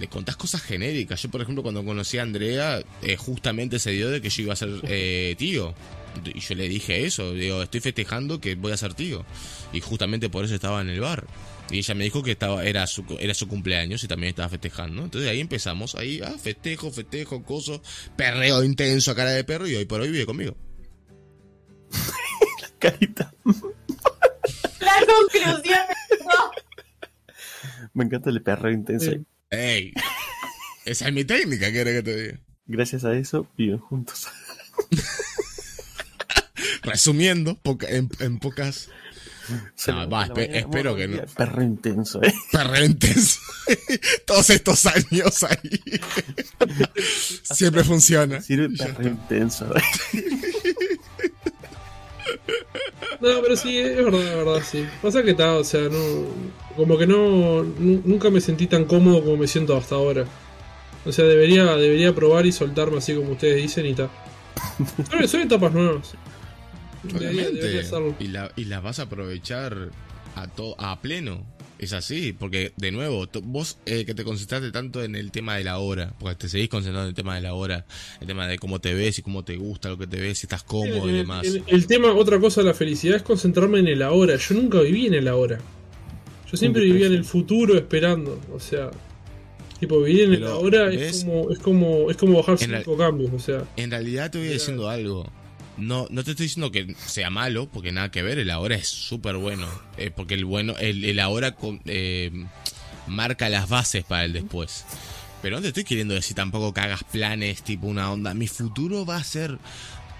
le 0.00 0.08
contás 0.08 0.36
cosas 0.36 0.62
genéricas. 0.62 1.22
Yo, 1.22 1.28
por 1.30 1.42
ejemplo, 1.42 1.62
cuando 1.62 1.84
conocí 1.84 2.16
a 2.18 2.22
Andrea, 2.22 2.80
eh, 3.02 3.16
justamente 3.16 3.78
se 3.78 3.90
dio 3.90 4.10
de 4.10 4.20
que 4.22 4.30
yo 4.30 4.42
iba 4.44 4.54
a 4.54 4.56
ser 4.56 4.70
eh, 4.84 5.34
tío. 5.38 5.74
Y 6.24 6.40
yo 6.40 6.54
le 6.54 6.68
dije 6.68 7.04
eso, 7.04 7.32
digo, 7.34 7.62
estoy 7.62 7.80
festejando 7.80 8.40
que 8.40 8.54
voy 8.56 8.72
a 8.72 8.76
ser 8.76 8.94
tío. 8.94 9.24
Y 9.72 9.80
justamente 9.80 10.30
por 10.30 10.44
eso 10.46 10.54
estaba 10.54 10.80
en 10.80 10.88
el 10.88 11.00
bar. 11.00 11.26
Y 11.70 11.78
ella 11.78 11.94
me 11.94 12.04
dijo 12.04 12.22
que 12.22 12.30
estaba 12.32 12.64
era 12.64 12.86
su, 12.86 13.04
era 13.20 13.34
su 13.34 13.46
cumpleaños 13.46 14.02
y 14.02 14.08
también 14.08 14.30
estaba 14.30 14.48
festejando. 14.48 15.04
Entonces 15.04 15.30
ahí 15.30 15.40
empezamos, 15.40 15.94
ahí, 15.96 16.20
ah, 16.24 16.34
festejo, 16.42 16.90
festejo, 16.90 17.42
coso, 17.44 17.82
perreo 18.16 18.64
intenso 18.64 19.10
a 19.10 19.14
cara 19.14 19.30
de 19.32 19.44
perro 19.44 19.66
y 19.68 19.74
hoy 19.74 19.84
por 19.84 20.00
hoy 20.00 20.10
vive 20.10 20.24
conmigo. 20.26 20.56
Carita. 22.78 23.34
La 24.80 24.92
conclusión 25.06 25.78
no. 26.24 26.50
Me 27.92 28.04
encanta 28.04 28.30
el 28.30 28.42
perreo 28.42 28.72
intenso. 28.72 29.10
Sí. 29.10 29.24
¡Ey! 29.50 29.92
Esa 30.84 31.08
es 31.08 31.12
mi 31.14 31.24
técnica, 31.24 31.72
¿qué 31.72 31.84
que 31.84 32.02
te 32.02 32.16
diga? 32.22 32.40
Gracias 32.66 33.04
a 33.04 33.14
eso 33.14 33.46
viven 33.56 33.78
juntos. 33.78 34.26
Resumiendo, 36.82 37.56
poca- 37.56 37.88
en, 37.88 38.08
en 38.20 38.38
pocas 38.38 38.88
No, 39.88 40.10
va, 40.10 40.26
espero 40.36 40.94
que 40.96 41.08
no. 41.08 41.22
Perreo 41.36 41.64
intenso, 41.64 42.22
eh. 42.22 42.32
perrentes. 42.52 43.38
Todos 44.26 44.50
estos 44.50 44.86
años 44.86 45.42
ahí. 45.44 45.80
Siempre 47.42 47.84
funciona. 47.84 48.40
Sirve 48.40 48.68
perreo 48.76 49.08
intenso. 49.08 49.66
eh. 49.76 49.82
No, 53.20 53.42
pero 53.42 53.56
sí, 53.56 53.78
es 53.78 53.96
verdad, 53.96 54.20
es 54.22 54.34
verdad, 54.36 54.62
sí. 54.64 54.86
Pasa 55.02 55.22
que 55.22 55.30
está, 55.32 55.54
o 55.54 55.64
sea, 55.64 55.80
no. 55.82 56.26
Como 56.76 56.96
que 56.96 57.06
no. 57.06 57.62
nu- 57.64 58.02
Nunca 58.04 58.30
me 58.30 58.40
sentí 58.40 58.66
tan 58.66 58.84
cómodo 58.84 59.24
como 59.24 59.36
me 59.38 59.48
siento 59.48 59.76
hasta 59.76 59.94
ahora. 59.96 60.24
O 61.04 61.12
sea, 61.12 61.24
debería, 61.24 61.64
debería 61.76 62.14
probar 62.14 62.46
y 62.46 62.52
soltarme 62.52 62.98
así 62.98 63.14
como 63.14 63.32
ustedes 63.32 63.56
dicen 63.62 63.86
y 63.86 63.94
tal. 63.94 64.10
Son 65.26 65.40
etapas 65.40 65.72
nuevas. 65.72 66.12
Debería, 67.02 67.50
debería 67.50 67.80
Obviamente. 67.90 68.24
Y, 68.24 68.28
la, 68.28 68.50
y 68.56 68.64
las 68.64 68.82
vas 68.82 68.98
a 68.98 69.02
aprovechar 69.02 69.90
a, 70.34 70.46
to, 70.48 70.74
a 70.80 71.00
pleno. 71.00 71.44
Es 71.78 71.92
así, 71.92 72.32
porque 72.32 72.72
de 72.76 72.90
nuevo, 72.90 73.28
to- 73.28 73.40
vos 73.40 73.78
eh, 73.86 74.04
que 74.04 74.12
te 74.12 74.24
concentraste 74.24 74.72
tanto 74.72 75.04
en 75.04 75.14
el 75.14 75.30
tema 75.30 75.54
de 75.56 75.62
la 75.62 75.78
hora, 75.78 76.12
porque 76.18 76.34
te 76.34 76.48
seguís 76.48 76.68
concentrando 76.68 77.04
en 77.04 77.10
el 77.10 77.14
tema 77.14 77.36
de 77.36 77.40
la 77.40 77.54
hora, 77.54 77.86
el 78.20 78.26
tema 78.26 78.48
de 78.48 78.58
cómo 78.58 78.80
te 78.80 78.94
ves 78.94 79.20
y 79.20 79.22
cómo 79.22 79.44
te 79.44 79.56
gusta 79.56 79.88
lo 79.88 79.96
que 79.96 80.08
te 80.08 80.18
ves, 80.20 80.38
si 80.38 80.46
estás 80.46 80.64
cómodo 80.64 81.08
y 81.08 81.12
demás. 81.12 81.46
el, 81.46 81.62
el 81.68 81.86
tema, 81.86 82.12
otra 82.14 82.40
cosa 82.40 82.62
de 82.62 82.66
la 82.66 82.74
felicidad 82.74 83.14
es 83.14 83.22
concentrarme 83.22 83.78
en 83.78 83.86
el 83.86 84.02
ahora. 84.02 84.34
Yo 84.36 84.56
nunca 84.56 84.80
viví 84.80 85.06
en 85.06 85.14
el 85.14 85.28
ahora. 85.28 85.60
Yo 86.50 86.56
siempre 86.56 86.82
vivía 86.82 87.06
en 87.06 87.12
el 87.12 87.24
futuro 87.24 87.76
esperando. 87.76 88.40
O 88.52 88.58
sea, 88.58 88.90
tipo, 89.78 90.02
vivir 90.02 90.24
en 90.24 90.34
el 90.34 90.46
ahora 90.48 90.92
es 90.92 91.22
como, 91.24 91.50
es 91.52 91.58
como, 91.60 92.10
es 92.10 92.16
como 92.16 92.38
bajar 92.38 92.60
la- 92.68 92.78
cinco 92.78 92.96
cambios. 92.96 93.30
O 93.32 93.38
sea, 93.38 93.62
En 93.76 93.92
realidad 93.92 94.32
te 94.32 94.38
voy 94.38 94.48
diciendo 94.48 94.88
algo. 94.88 95.30
No, 95.78 96.06
no 96.10 96.24
te 96.24 96.32
estoy 96.32 96.46
diciendo 96.46 96.72
que 96.72 96.94
sea 97.06 97.30
malo, 97.30 97.68
porque 97.70 97.92
nada 97.92 98.10
que 98.10 98.22
ver, 98.22 98.38
el 98.38 98.50
ahora 98.50 98.76
es 98.76 98.88
súper 98.88 99.36
bueno. 99.36 99.68
eh, 99.96 100.10
porque 100.10 100.34
el 100.34 100.44
bueno, 100.44 100.74
el, 100.78 101.18
ahora 101.20 101.56
eh, 101.86 102.30
marca 103.06 103.48
las 103.48 103.68
bases 103.68 104.04
para 104.04 104.24
el 104.24 104.32
después. 104.32 104.84
Pero 105.40 105.56
no 105.56 105.62
te 105.62 105.68
estoy 105.68 105.84
queriendo 105.84 106.14
decir 106.14 106.34
tampoco 106.34 106.74
que 106.74 106.80
hagas 106.80 107.04
planes 107.04 107.62
tipo 107.62 107.86
una 107.86 108.10
onda. 108.10 108.34
Mi 108.34 108.48
futuro 108.48 109.06
va 109.06 109.16
a 109.16 109.24
ser. 109.24 109.58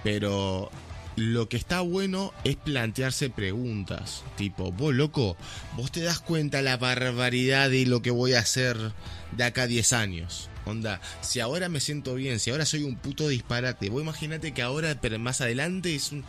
Pero 0.04 0.70
lo 1.16 1.48
que 1.48 1.56
está 1.56 1.80
bueno 1.80 2.32
es 2.44 2.56
plantearse 2.56 3.30
preguntas. 3.30 4.22
Tipo, 4.36 4.70
vos 4.70 4.94
loco, 4.94 5.36
vos 5.76 5.90
te 5.90 6.02
das 6.02 6.20
cuenta 6.20 6.62
la 6.62 6.76
barbaridad 6.76 7.70
de 7.70 7.86
lo 7.86 8.00
que 8.02 8.12
voy 8.12 8.34
a 8.34 8.40
hacer 8.40 8.76
de 9.32 9.44
acá 9.44 9.62
a 9.62 9.66
10 9.66 9.92
años. 9.92 10.48
Onda, 10.68 11.00
si 11.22 11.40
ahora 11.40 11.68
me 11.68 11.80
siento 11.80 12.14
bien, 12.14 12.38
si 12.38 12.50
ahora 12.50 12.66
soy 12.66 12.82
un 12.84 12.96
puto 12.96 13.26
disparate, 13.28 13.88
vos 13.90 14.02
imagínate 14.02 14.52
que 14.52 14.62
ahora, 14.62 14.98
pero 15.00 15.18
más 15.18 15.40
adelante 15.40 15.94
es 15.94 16.12
un 16.12 16.24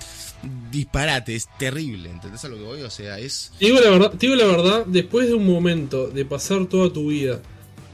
disparate, 0.72 1.35
es 1.35 1.48
terrible, 1.58 2.09
¿entendés 2.09 2.43
a 2.45 2.48
lo 2.50 2.56
que 2.58 2.64
voy? 2.64 2.82
O 2.82 2.90
sea, 2.90 3.19
es... 3.19 3.51
Te 3.59 3.66
digo 3.66 3.80
la 3.80 3.90
verdad, 3.90 4.11
te 4.11 4.27
digo 4.27 4.35
la 4.35 4.45
verdad, 4.45 4.85
después 4.85 5.27
de 5.27 5.34
un 5.34 5.45
momento 5.45 6.08
de 6.08 6.26
pasar 6.26 6.66
toda 6.68 6.92
tu 6.92 7.09
vida 7.09 7.42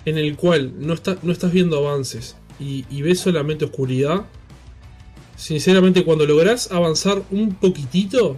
en 0.05 0.17
el 0.17 0.35
cual 0.35 0.73
no, 0.77 0.93
está, 0.93 1.17
no 1.23 1.31
estás 1.31 1.51
viendo 1.51 1.77
avances 1.77 2.35
y, 2.59 2.85
y 2.89 3.01
ves 3.01 3.19
solamente 3.19 3.65
oscuridad, 3.65 4.25
sinceramente 5.35 6.03
cuando 6.03 6.25
lográs 6.25 6.71
avanzar 6.71 7.21
un 7.31 7.55
poquitito, 7.55 8.37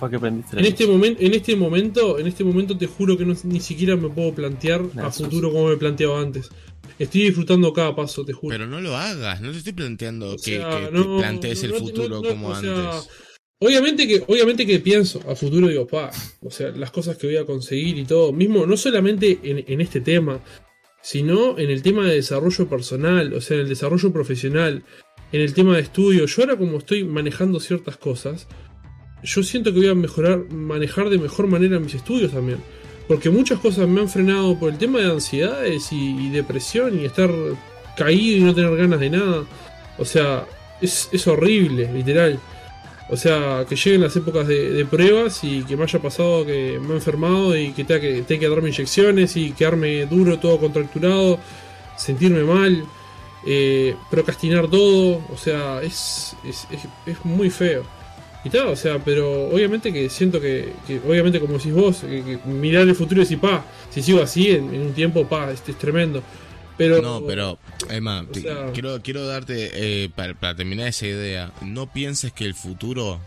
¿Para 0.00 0.10
qué 0.10 0.16
aprendiste 0.16 0.56
la 0.56 0.62
en 0.62 0.66
este 0.66 0.84
momento, 0.86 1.22
en 1.22 1.32
este 1.34 1.54
momento, 1.56 2.18
en 2.18 2.26
este 2.26 2.42
momento 2.42 2.76
te 2.76 2.86
juro 2.88 3.16
que 3.16 3.24
no- 3.24 3.36
ni 3.44 3.60
siquiera 3.60 3.94
me 3.94 4.08
puedo 4.08 4.34
plantear 4.34 4.80
a 4.96 5.12
futuro 5.12 5.52
como 5.52 5.68
me 5.68 5.76
planteaba 5.76 6.20
antes. 6.20 6.50
Estoy 6.98 7.22
disfrutando 7.22 7.72
cada 7.72 7.94
paso, 7.94 8.24
te 8.24 8.32
juro. 8.32 8.54
Pero 8.54 8.66
no 8.66 8.80
lo 8.80 8.96
hagas, 8.96 9.40
no 9.40 9.52
te 9.52 9.58
estoy 9.58 9.74
planteando 9.74 10.32
O 10.32 10.36
que, 10.36 10.56
sea, 10.56 10.70
que 10.70 10.86
te 10.86 10.92
no, 10.92 11.18
plantees 11.18 11.62
no, 11.62 11.68
el 11.68 11.74
futuro 11.74 12.22
como 12.22 12.58
sea, 12.60 12.90
antes. 12.90 13.10
Obviamente 13.58 14.06
que, 14.06 14.22
obviamente 14.26 14.66
que 14.66 14.80
pienso 14.80 15.20
a 15.28 15.34
futuro, 15.34 15.68
digo, 15.68 15.86
pa, 15.86 16.10
o 16.42 16.50
sea, 16.50 16.70
las 16.70 16.90
cosas 16.90 17.16
que 17.16 17.26
voy 17.26 17.36
a 17.36 17.46
conseguir 17.46 17.96
y 17.96 18.04
todo, 18.04 18.32
mismo 18.32 18.66
no 18.66 18.76
solamente 18.76 19.40
en, 19.42 19.64
en 19.66 19.80
este 19.80 20.00
tema, 20.00 20.40
sino 21.02 21.58
en 21.58 21.70
el 21.70 21.82
tema 21.82 22.04
de 22.06 22.16
desarrollo 22.16 22.68
personal, 22.68 23.32
o 23.32 23.40
sea, 23.40 23.56
en 23.56 23.62
el 23.62 23.68
desarrollo 23.68 24.12
profesional, 24.12 24.82
en 25.32 25.40
el 25.40 25.54
tema 25.54 25.76
de 25.76 25.82
estudio. 25.82 26.26
Yo 26.26 26.42
ahora 26.42 26.56
como 26.56 26.78
estoy 26.78 27.04
manejando 27.04 27.60
ciertas 27.60 27.96
cosas, 27.96 28.46
yo 29.22 29.42
siento 29.42 29.72
que 29.72 29.80
voy 29.80 29.88
a 29.88 29.94
mejorar, 29.94 30.50
manejar 30.50 31.08
de 31.08 31.18
mejor 31.18 31.46
manera 31.46 31.78
mis 31.78 31.94
estudios 31.94 32.32
también. 32.32 32.58
Porque 33.08 33.30
muchas 33.30 33.58
cosas 33.60 33.86
me 33.86 34.00
han 34.00 34.08
frenado 34.08 34.58
por 34.58 34.70
el 34.70 34.78
tema 34.78 34.98
de 34.98 35.10
ansiedades 35.12 35.92
y, 35.92 36.28
depresión 36.30 37.00
y 37.00 37.04
estar 37.04 37.30
caído 37.96 38.38
y 38.38 38.40
no 38.40 38.54
tener 38.54 38.76
ganas 38.76 38.98
de 39.00 39.10
nada. 39.10 39.44
O 39.98 40.04
sea, 40.04 40.44
es, 40.80 41.08
es 41.12 41.26
horrible, 41.28 41.90
literal. 41.92 42.38
O 43.08 43.16
sea, 43.16 43.64
que 43.68 43.76
lleguen 43.76 44.00
las 44.00 44.16
épocas 44.16 44.48
de, 44.48 44.70
de 44.72 44.84
pruebas 44.84 45.44
y 45.44 45.62
que 45.62 45.76
me 45.76 45.84
haya 45.84 46.00
pasado 46.00 46.44
que 46.44 46.80
me 46.82 46.94
he 46.94 46.96
enfermado 46.96 47.56
y 47.56 47.70
que 47.72 47.84
tenga 47.84 48.00
que, 48.00 48.22
tenga 48.22 48.40
que 48.40 48.48
darme 48.48 48.68
inyecciones 48.70 49.36
y 49.36 49.52
quedarme 49.52 50.06
duro, 50.06 50.40
todo 50.40 50.58
contracturado, 50.58 51.38
sentirme 51.96 52.42
mal, 52.42 52.84
eh, 53.46 53.94
procrastinar 54.10 54.66
todo. 54.68 55.22
O 55.32 55.36
sea, 55.36 55.80
es, 55.82 56.36
es, 56.44 56.66
es- 56.72 56.88
es 57.06 57.24
muy 57.24 57.50
feo. 57.50 57.84
Y 58.46 58.50
tal, 58.50 58.68
o 58.68 58.76
sea, 58.76 58.98
pero 59.04 59.48
obviamente 59.48 59.92
que 59.92 60.08
siento 60.08 60.40
que, 60.40 60.72
que 60.86 61.00
obviamente 61.00 61.40
como 61.40 61.54
decís 61.58 61.72
vos, 61.72 61.98
que, 62.02 62.22
que 62.22 62.38
mirar 62.48 62.86
el 62.86 62.94
futuro 62.94 63.20
y 63.20 63.24
decir, 63.24 63.40
pa, 63.40 63.64
si 63.90 64.02
sigo 64.02 64.22
así 64.22 64.50
en, 64.50 64.72
en 64.72 64.82
un 64.82 64.92
tiempo, 64.92 65.26
pa, 65.26 65.50
este 65.50 65.72
es 65.72 65.78
tremendo. 65.78 66.22
Pero, 66.78 67.00
No, 67.02 67.26
pero, 67.26 67.58
Emma, 67.90 68.20
o 68.20 68.26
te- 68.26 68.42
sea- 68.42 68.70
quiero, 68.72 69.00
quiero 69.02 69.26
darte, 69.26 69.70
eh, 70.04 70.10
para, 70.14 70.34
para 70.34 70.54
terminar 70.54 70.86
esa 70.86 71.06
idea, 71.06 71.52
no 71.62 71.90
pienses 71.92 72.32
que 72.32 72.44
el 72.44 72.54
futuro, 72.54 73.18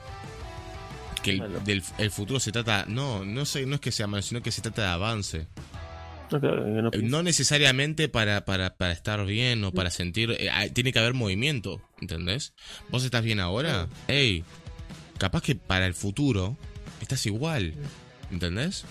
que 1.24 1.32
el, 1.32 1.64
del, 1.66 1.84
el 1.98 2.12
futuro 2.12 2.40
se 2.40 2.52
trata, 2.52 2.86
no, 2.88 3.26
no, 3.26 3.46
sé, 3.46 3.66
no 3.66 3.76
es 3.76 3.82
que 3.82 3.92
sea 3.92 4.08
malo, 4.08 4.22
sino 4.22 4.42
que 4.42 4.52
se 4.52 4.62
trata 4.62 4.84
de 4.84 4.88
avance. 4.90 5.48
No, 6.32 6.40
claro, 6.40 6.64
que 6.64 6.70
no 6.70 6.90
Eh. 6.94 7.00
No 7.02 7.24
necesariamente 7.24 8.08
para, 8.08 8.46
para, 8.46 8.76
para 8.76 8.92
estar 8.94 9.26
bien 9.26 9.64
o 9.64 9.72
para 9.72 9.90
sentir, 9.90 10.30
eh, 10.40 10.52
tiene 10.74 10.94
que 10.94 11.00
haber 11.00 11.16
movimiento, 11.16 11.82
¿entendés? 12.00 12.54
Vos 12.90 13.04
estás 13.04 13.24
bien 13.24 13.40
ahora, 13.40 13.88
hey, 14.08 14.44
capaz 15.20 15.44
que 15.44 15.56
para 15.56 15.86
el 15.86 15.94
futuro 15.94 16.58
estás 17.02 17.26
igual, 17.28 17.76
¿entendés? 18.32 18.86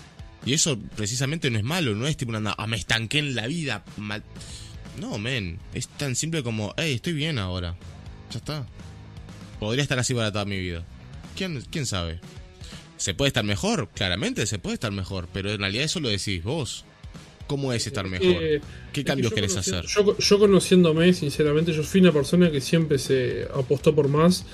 Y 0.45 0.53
eso 0.53 0.79
precisamente 0.95 1.49
no 1.49 1.57
es 1.57 1.65
malo, 1.65 1.95
no 1.95 2.07
es 2.07 2.15
tipo 2.15 2.31
una, 2.31 2.55
ah, 2.57 2.67
me 2.67 2.77
estanqué 2.77 3.19
en 3.19 3.35
la 3.35 3.47
vida, 3.47 3.83
mal. 3.97 4.23
No, 4.99 5.17
men, 5.17 5.59
es 5.73 5.87
tan 5.89 6.15
simple 6.15 6.43
como, 6.43 6.73
hey, 6.77 6.93
estoy 6.93 7.13
bien 7.13 7.37
ahora, 7.37 7.75
ya 8.31 8.37
está. 8.37 8.65
Podría 9.59 9.83
estar 9.83 9.99
así 9.99 10.13
para 10.13 10.31
toda 10.31 10.45
mi 10.45 10.57
vida. 10.59 10.85
¿Quién, 11.35 11.61
quién 11.69 11.85
sabe? 11.85 12.21
¿Se 12.97 13.13
puede 13.13 13.27
estar 13.27 13.43
mejor? 13.43 13.89
Claramente 13.93 14.45
se 14.45 14.59
puede 14.59 14.75
estar 14.75 14.91
mejor, 14.91 15.27
pero 15.33 15.51
en 15.51 15.59
realidad 15.59 15.83
eso 15.83 15.99
lo 15.99 16.09
decís 16.09 16.43
vos. 16.43 16.85
¿Cómo 17.47 17.73
es 17.73 17.87
estar 17.87 18.07
mejor? 18.07 18.43
Eh, 18.43 18.61
¿Qué 18.93 19.03
cambios 19.03 19.33
querés 19.33 19.57
hacer? 19.57 19.83
Yo, 19.87 20.15
yo 20.15 20.39
conociéndome, 20.39 21.11
sinceramente, 21.13 21.73
yo 21.73 21.81
fui 21.81 21.99
una 21.99 22.11
persona 22.11 22.51
que 22.51 22.61
siempre 22.61 22.99
se 22.99 23.47
apostó 23.55 23.95
por 23.95 24.07
más 24.07 24.45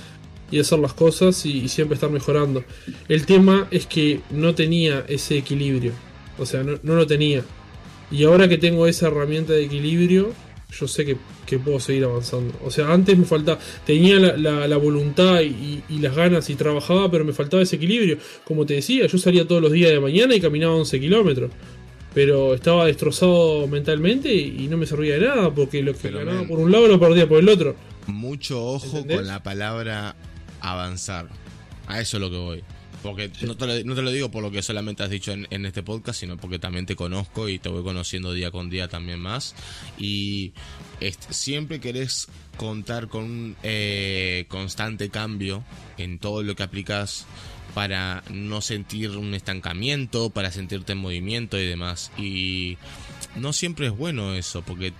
y 0.51 0.59
hacer 0.59 0.79
las 0.79 0.93
cosas 0.93 1.45
y, 1.45 1.59
y 1.63 1.67
siempre 1.67 1.95
estar 1.95 2.09
mejorando. 2.09 2.63
El 3.09 3.25
tema 3.25 3.67
es 3.71 3.85
que 3.85 4.21
no 4.31 4.53
tenía 4.55 5.05
ese 5.07 5.37
equilibrio. 5.37 5.91
O 6.37 6.45
sea, 6.45 6.63
no, 6.63 6.77
no 6.83 6.95
lo 6.95 7.07
tenía. 7.07 7.43
Y 8.11 8.23
ahora 8.23 8.47
que 8.47 8.57
tengo 8.57 8.85
esa 8.87 9.07
herramienta 9.07 9.53
de 9.53 9.65
equilibrio, 9.65 10.31
yo 10.77 10.87
sé 10.87 11.05
que, 11.05 11.17
que 11.45 11.57
puedo 11.57 11.79
seguir 11.79 12.03
avanzando. 12.03 12.53
O 12.63 12.69
sea, 12.69 12.91
antes 12.93 13.17
me 13.17 13.25
faltaba, 13.25 13.57
tenía 13.85 14.19
la, 14.19 14.37
la- 14.37 14.67
la 14.67 14.77
voluntad 14.77 15.41
y, 15.41 15.81
y 15.89 15.99
las 15.99 16.15
ganas 16.15 16.49
y 16.49 16.55
trabajaba, 16.55 17.09
pero 17.09 17.23
me 17.25 17.33
faltaba 17.33 17.63
ese 17.63 17.77
equilibrio. 17.77 18.17
Como 18.43 18.65
te 18.65 18.75
decía, 18.75 19.07
yo 19.07 19.17
salía 19.17 19.47
todos 19.47 19.61
los 19.61 19.71
días 19.71 19.91
de 19.91 19.99
mañana 19.99 20.35
y 20.35 20.41
caminaba 20.41 20.75
11 20.75 20.99
kilómetros. 20.99 21.51
pero 22.13 22.53
estaba 22.53 22.85
destrozado 22.85 23.67
mentalmente 23.67 24.33
y, 24.33 24.67
no 24.69 24.77
me 24.77 24.85
servía 24.85 25.15
de 25.19 25.27
nada 25.27 25.53
porque 25.53 25.81
lo 25.81 25.93
que 25.93 25.99
Pero, 26.03 26.19
ganaba 26.19 26.43
por 26.47 26.59
un 26.59 26.71
lado 26.71 26.87
lo 26.87 26.99
perdía 26.99 27.27
por 27.27 27.39
el 27.39 27.49
otro. 27.49 27.75
Mucho 28.07 28.63
ojo 28.63 28.85
¿Entendés? 28.85 29.17
con 29.17 29.27
la 29.27 29.41
palabra 29.43 30.15
avanzar. 30.71 31.29
A 31.87 31.99
eso 32.01 32.17
es 32.17 32.21
lo 32.21 32.29
que 32.29 32.37
voy. 32.37 32.63
Porque 33.03 33.29
no 33.41 33.55
te, 33.55 33.67
lo, 33.67 33.83
no 33.83 33.93
te 33.93 34.01
lo 34.01 34.11
digo 34.11 34.31
por 34.31 34.41
lo 34.41 34.49
que 34.49 34.63
solamente 34.63 35.03
has 35.03 35.11
dicho 35.11 35.31
en, 35.31 35.47
en 35.51 35.65
este 35.67 35.83
podcast, 35.83 36.19
sino 36.19 36.37
porque 36.37 36.57
también 36.57 36.87
te 36.87 36.95
conozco 36.95 37.47
y 37.49 37.59
te 37.59 37.69
voy 37.69 37.83
conociendo 37.83 38.33
día 38.33 38.49
con 38.49 38.71
día 38.71 38.87
también 38.87 39.19
más. 39.19 39.53
Y 39.99 40.53
este, 40.99 41.33
siempre 41.33 41.79
querés 41.79 42.27
contar 42.57 43.07
con 43.07 43.23
un 43.23 43.55
eh, 43.63 44.45
constante 44.47 45.09
cambio 45.09 45.63
en 45.97 46.19
todo 46.19 46.41
lo 46.41 46.55
que 46.55 46.63
aplicas 46.63 47.25
para 47.75 48.23
no 48.31 48.61
sentir 48.61 49.11
un 49.11 49.33
estancamiento, 49.33 50.29
para 50.29 50.51
sentirte 50.51 50.93
en 50.93 50.99
movimiento 50.99 51.59
y 51.59 51.65
demás. 51.65 52.11
Y 52.17 52.77
no 53.35 53.53
siempre 53.53 53.87
es 53.87 53.95
bueno 53.95 54.33
eso, 54.33 54.61
porque 54.61 54.87
eh, 54.87 54.93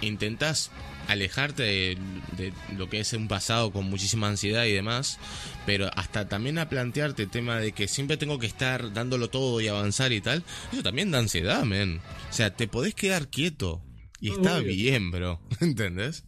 intentas 0.00 0.70
alejarte 1.08 1.62
de, 1.62 1.98
de 2.36 2.52
lo 2.76 2.88
que 2.88 3.00
es 3.00 3.12
un 3.12 3.28
pasado 3.28 3.72
con 3.72 3.88
muchísima 3.88 4.28
ansiedad 4.28 4.64
y 4.64 4.72
demás, 4.72 5.18
pero 5.66 5.90
hasta 5.94 6.28
también 6.28 6.58
a 6.58 6.68
plantearte 6.68 7.24
el 7.24 7.30
tema 7.30 7.58
de 7.58 7.72
que 7.72 7.88
siempre 7.88 8.16
tengo 8.16 8.38
que 8.38 8.46
estar 8.46 8.92
dándolo 8.92 9.28
todo 9.30 9.60
y 9.60 9.68
avanzar 9.68 10.12
y 10.12 10.20
tal, 10.20 10.44
eso 10.72 10.82
también 10.82 11.10
da 11.10 11.18
ansiedad, 11.18 11.64
men. 11.64 12.00
O 12.30 12.32
sea, 12.32 12.54
te 12.54 12.68
podés 12.68 12.94
quedar 12.94 13.28
quieto 13.28 13.82
y 14.20 14.30
está 14.30 14.60
bien, 14.60 15.10
bro, 15.10 15.40
¿entendés? 15.60 16.24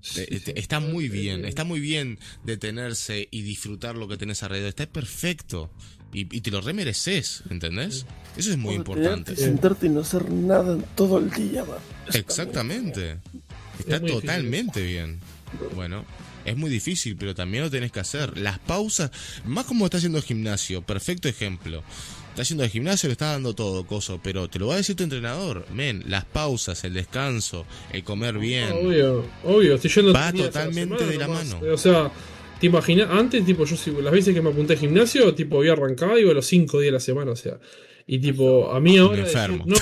Sí, 0.00 0.24
sí. 0.30 0.52
está 0.54 0.80
muy 0.80 1.08
bien, 1.08 1.46
está 1.46 1.64
muy 1.64 1.80
bien 1.80 2.18
detenerse 2.44 3.28
y 3.30 3.42
disfrutar 3.42 3.96
lo 3.96 4.06
que 4.06 4.18
tenés 4.18 4.42
alrededor, 4.42 4.68
está 4.68 4.86
perfecto. 4.86 5.70
Y, 6.12 6.20
y 6.36 6.42
te 6.42 6.52
lo 6.52 6.60
remereces, 6.60 7.42
¿entendés? 7.50 8.06
Eso 8.36 8.50
es 8.50 8.56
muy 8.56 8.74
importante. 8.74 9.34
Sentarte 9.34 9.86
y 9.86 9.88
no 9.88 10.00
hacer 10.00 10.30
nada 10.30 10.78
todo 10.94 11.18
el 11.18 11.28
día, 11.30 11.64
man. 11.64 11.78
Exactamente. 12.12 13.18
Está 13.78 13.96
Es 13.96 14.00
muy 14.00 14.10
difícil 14.10 14.20
totalmente 14.28 14.82
bien. 14.82 15.20
Bueno, 15.74 16.04
es 16.44 16.56
muy 16.56 16.70
difícil, 16.70 17.16
pero 17.16 17.34
también 17.34 17.64
lo 17.64 17.70
tenés 17.70 17.92
que 17.92 18.00
hacer. 18.00 18.36
Las 18.38 18.58
pausas, 18.58 19.10
más 19.44 19.64
como 19.66 19.84
está 19.86 19.98
haciendo 19.98 20.20
gimnasio, 20.22 20.82
perfecto 20.82 21.28
ejemplo. 21.28 21.82
Está 22.30 22.42
haciendo 22.42 22.64
el 22.64 22.70
gimnasio, 22.70 23.08
le 23.08 23.12
está 23.12 23.30
dando 23.30 23.54
todo, 23.54 23.86
coso, 23.86 24.18
pero 24.20 24.48
te 24.48 24.58
lo 24.58 24.66
va 24.66 24.74
a 24.74 24.76
decir 24.78 24.96
tu 24.96 25.04
entrenador. 25.04 25.66
Men, 25.72 26.02
las 26.08 26.24
pausas, 26.24 26.82
el 26.82 26.92
descanso, 26.94 27.64
el 27.92 28.02
comer 28.02 28.38
bien. 28.38 28.72
Obvio, 28.72 29.24
obvio, 29.44 29.76
estoy 29.76 29.90
yendo 29.92 30.12
Va 30.12 30.26
la 30.26 30.32
totalmente 30.32 31.06
de 31.06 31.16
la 31.18 31.28
nomás. 31.28 31.46
mano. 31.46 31.72
O 31.72 31.78
sea, 31.78 32.10
te 32.58 32.66
imaginas, 32.66 33.08
antes, 33.10 33.44
tipo, 33.46 33.64
yo 33.64 34.00
las 34.02 34.12
veces 34.12 34.34
que 34.34 34.42
me 34.42 34.50
apunté 34.50 34.72
al 34.72 34.80
gimnasio, 34.80 35.32
tipo, 35.34 35.58
había 35.58 35.74
arrancado, 35.74 36.18
iba 36.18 36.32
a 36.32 36.34
los 36.34 36.46
cinco 36.46 36.80
días 36.80 36.90
a 36.90 36.94
la 36.94 37.00
semana, 37.00 37.30
o 37.30 37.36
sea. 37.36 37.58
Y 38.08 38.18
tipo, 38.18 38.72
a 38.72 38.80
mí 38.80 38.98
ahora. 38.98 39.20
Un 39.22 39.26
enfermo. 39.28 39.64
decir, 39.64 39.80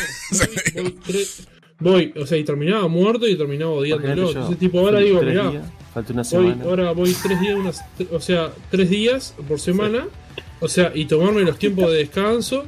no, 0.75 0.83
voy, 0.83 0.83
voy 0.83 0.99
tres- 1.07 1.47
voy, 1.83 2.13
o 2.17 2.27
sea, 2.27 2.39
y 2.39 2.45
terminaba 2.45 2.89
muerto 2.89 3.27
y 3.27 3.37
terminaba 3.37 3.73
odiándolo. 3.73 4.29
Entonces, 4.29 4.59
tipo, 4.59 4.81
ahora 4.81 5.01
digo, 5.01 5.23
mirá, 5.23 5.51
días, 5.51 5.73
falta 5.93 6.13
una 6.13 6.23
voy, 6.33 6.55
ahora 6.65 6.93
voy 6.93 7.15
tres 7.23 7.41
días, 7.41 7.57
unas, 7.59 7.85
o 8.11 8.21
sea, 8.21 8.53
tres 8.71 8.91
días 8.91 9.35
por 9.47 9.61
semana, 9.61 10.07
o 10.61 10.69
sea, 10.69 10.93
y 10.95 11.05
tomarme 11.07 11.43
los 11.43 11.59
tiempos 11.59 11.91
de 11.91 11.99
descanso. 11.99 12.65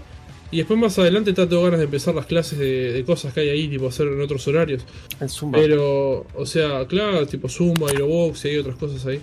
Y 0.50 0.58
después 0.58 0.78
más 0.78 0.96
adelante 1.00 1.32
tengo 1.32 1.64
ganas 1.64 1.80
de 1.80 1.86
empezar 1.86 2.14
las 2.14 2.26
clases 2.26 2.58
de, 2.58 2.92
de 2.92 3.04
cosas 3.04 3.32
que 3.32 3.40
hay 3.40 3.48
ahí, 3.48 3.66
tipo 3.66 3.88
hacer 3.88 4.06
en 4.06 4.20
otros 4.20 4.46
horarios. 4.46 4.84
El 5.18 5.28
Zumba. 5.28 5.58
Pero, 5.58 6.26
o 6.36 6.46
sea, 6.46 6.86
claro, 6.86 7.26
tipo 7.26 7.48
Zumba, 7.48 7.90
Aerobox 7.90 8.44
y 8.44 8.48
hay 8.48 8.58
otras 8.58 8.76
cosas 8.76 9.04
ahí. 9.06 9.20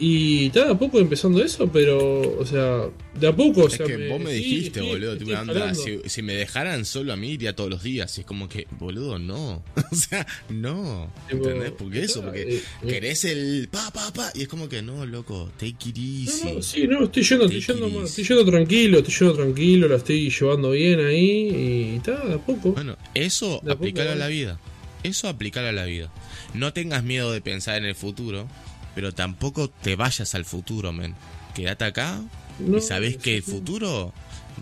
Y 0.00 0.46
está 0.46 0.64
de 0.66 0.72
a 0.72 0.78
poco 0.78 1.00
empezando 1.00 1.42
eso, 1.42 1.68
pero, 1.72 2.20
o 2.38 2.46
sea, 2.46 2.88
de 3.18 3.26
a 3.26 3.34
poco, 3.34 3.62
o 3.62 3.66
Es 3.66 3.74
sea. 3.74 3.86
que 3.86 4.08
vos 4.08 4.20
me 4.20 4.32
dijiste, 4.32 4.78
estoy- 4.78 4.88
boludo, 4.92 5.12
estoy 5.14 5.26
tipo, 5.26 5.38
anda, 5.40 5.74
si, 5.74 5.98
si 6.06 6.22
me 6.22 6.34
dejaran 6.34 6.84
solo 6.84 7.12
a 7.12 7.16
mí 7.16 7.30
iría 7.30 7.56
todos 7.56 7.68
los 7.68 7.82
días. 7.82 8.16
Y 8.16 8.20
es 8.20 8.26
como 8.26 8.48
que, 8.48 8.68
boludo, 8.78 9.18
no. 9.18 9.64
o 9.92 9.94
sea, 9.96 10.24
no. 10.50 11.12
¿Entendés? 11.28 11.72
Porque 11.72 12.04
eso, 12.04 12.22
porque 12.22 12.42
eh, 12.42 12.62
eh. 12.82 12.86
querés 12.86 13.24
el 13.24 13.68
pa, 13.72 13.90
pa, 13.90 14.12
pa. 14.12 14.30
Y 14.36 14.42
es 14.42 14.48
como 14.48 14.68
que, 14.68 14.82
no, 14.82 15.04
loco, 15.04 15.50
take 15.58 15.88
it 15.88 15.98
easy. 15.98 16.44
No, 16.44 16.54
no, 16.54 16.62
sí, 16.62 16.86
no, 16.86 17.04
estoy 17.04 17.22
yendo, 17.24 17.44
estoy 17.46 17.60
yendo, 17.60 18.04
estoy 18.04 18.24
yendo 18.24 18.44
tranquilo, 18.44 18.98
estoy 18.98 19.14
yendo 19.18 19.34
tranquilo, 19.34 19.88
la 19.88 19.96
estoy 19.96 20.30
llevando 20.30 20.70
bien 20.70 21.00
ahí 21.00 21.48
y 21.92 21.96
está, 21.96 22.24
de 22.24 22.34
a 22.34 22.38
poco. 22.38 22.70
Bueno, 22.72 22.96
eso 23.14 23.60
De 23.64 23.72
a 23.72 24.14
la 24.14 24.28
¿eh? 24.28 24.32
vida. 24.32 24.60
Eso 25.02 25.28
aplicarlo 25.28 25.68
a 25.70 25.72
la 25.72 25.84
vida. 25.86 26.12
No 26.54 26.72
tengas 26.72 27.04
miedo 27.04 27.32
de 27.32 27.40
pensar 27.40 27.76
en 27.78 27.84
el 27.84 27.94
futuro, 27.94 28.48
pero 28.94 29.12
tampoco 29.12 29.68
te 29.68 29.96
vayas 29.96 30.34
al 30.34 30.44
futuro, 30.44 30.92
men. 30.92 31.14
Quédate 31.54 31.84
acá 31.84 32.20
No, 32.58 32.78
y 32.78 32.80
sabés 32.80 33.16
que 33.16 33.36
el 33.36 33.42
futuro 33.42 34.12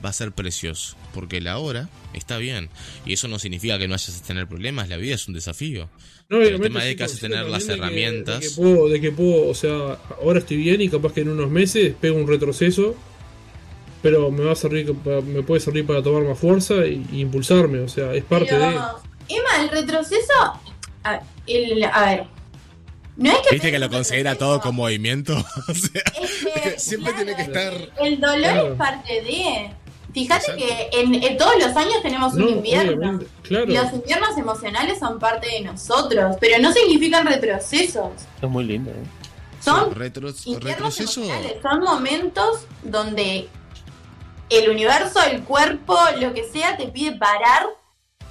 va 0.04 0.10
a 0.10 0.12
ser 0.12 0.32
precioso, 0.32 0.96
porque 1.14 1.40
la 1.40 1.58
hora 1.58 1.88
está 2.12 2.36
bien. 2.38 2.68
Y 3.06 3.14
eso 3.14 3.28
no 3.28 3.38
significa 3.38 3.78
que 3.78 3.88
no 3.88 3.92
vayas 3.92 4.20
a 4.20 4.26
tener 4.26 4.46
problemas, 4.46 4.88
la 4.88 4.96
vida 4.98 5.14
es 5.14 5.26
un 5.28 5.34
desafío. 5.34 5.88
No, 6.28 6.40
el 6.42 6.60
tema 6.60 6.84
es 6.84 6.96
que 6.96 7.04
hace 7.04 7.12
consciente 7.20 7.36
tener 7.36 7.50
las 7.50 7.66
también 7.66 7.68
de 7.68 7.74
que- 7.74 7.80
herramientas. 7.82 8.40
De 8.40 8.48
que, 8.48 8.54
puedo, 8.54 8.88
de 8.88 9.00
que 9.00 9.12
puedo, 9.12 9.48
o 9.48 9.54
sea, 9.54 9.98
ahora 10.20 10.38
estoy 10.40 10.56
bien 10.58 10.80
y 10.80 10.88
capaz 10.88 11.12
que 11.12 11.20
en 11.20 11.28
unos 11.30 11.50
meses 11.50 11.94
pego 12.00 12.16
un 12.18 12.26
retroceso, 12.26 12.94
pero 14.02 14.30
me 14.30 14.44
va 14.44 14.52
a 14.52 14.56
servir, 14.56 14.92
pa- 14.94 15.20
me 15.20 15.42
puede 15.42 15.60
servir 15.60 15.86
para 15.86 16.02
tomar 16.02 16.22
más 16.24 16.38
fuerza 16.38 16.86
y, 16.86 17.06
y 17.12 17.20
impulsarme, 17.20 17.78
o 17.80 17.88
sea, 17.88 18.12
es 18.14 18.24
parte 18.24 18.48
Pero, 18.50 18.60
de. 18.70 18.76
Emma, 19.28 19.62
el 19.62 19.68
retroceso. 19.70 20.32
A, 21.04 21.20
el- 21.46 21.84
a 21.84 22.04
ver. 22.06 22.24
No 23.16 23.30
es 23.30 23.38
que. 23.38 23.54
¿Viste 23.54 23.70
que 23.70 23.78
lo 23.78 23.88
considera 23.90 24.34
todo 24.36 24.60
con 24.60 24.74
movimiento? 24.74 25.34
O 25.68 25.74
sea, 25.74 26.02
Es 26.20 26.62
que, 26.62 26.78
siempre 26.78 27.12
tiene 27.14 27.34
que 27.36 27.42
estar... 27.42 27.72
El 27.98 28.20
dolor 28.20 28.38
Claro. 28.40 28.72
es 28.72 28.78
parte 28.78 29.12
de. 29.22 29.70
Fíjate 30.14 30.50
Exacto. 30.52 30.64
que 30.92 31.00
en, 31.00 31.14
en 31.14 31.36
todos 31.36 31.52
los 31.58 31.76
años 31.76 31.96
tenemos 32.02 32.32
un 32.34 32.40
No, 32.40 32.48
invierno. 32.48 33.20
claro. 33.42 33.66
Los 33.66 33.92
inviernos 33.92 34.38
emocionales 34.38 34.98
son 34.98 35.18
parte 35.18 35.46
de 35.48 35.60
nosotros, 35.60 36.36
pero 36.40 36.58
no 36.62 36.72
significan 36.72 37.26
retrocesos. 37.26 38.12
Es 38.40 38.48
muy 38.48 38.64
lindo, 38.64 38.90
¿eh? 38.92 38.94
Son 39.62 39.90
Retro- 39.94 40.30
inviernos 40.46 40.62
retroceso. 40.64 41.20
emocionales, 41.22 41.56
son 41.60 41.80
momentos 41.80 42.60
donde 42.82 43.48
el 44.48 44.70
universo, 44.70 45.20
el 45.30 45.42
cuerpo, 45.42 45.98
lo 46.18 46.32
que 46.32 46.44
sea, 46.44 46.76
te 46.78 46.86
pide 46.86 47.12
parar 47.18 47.66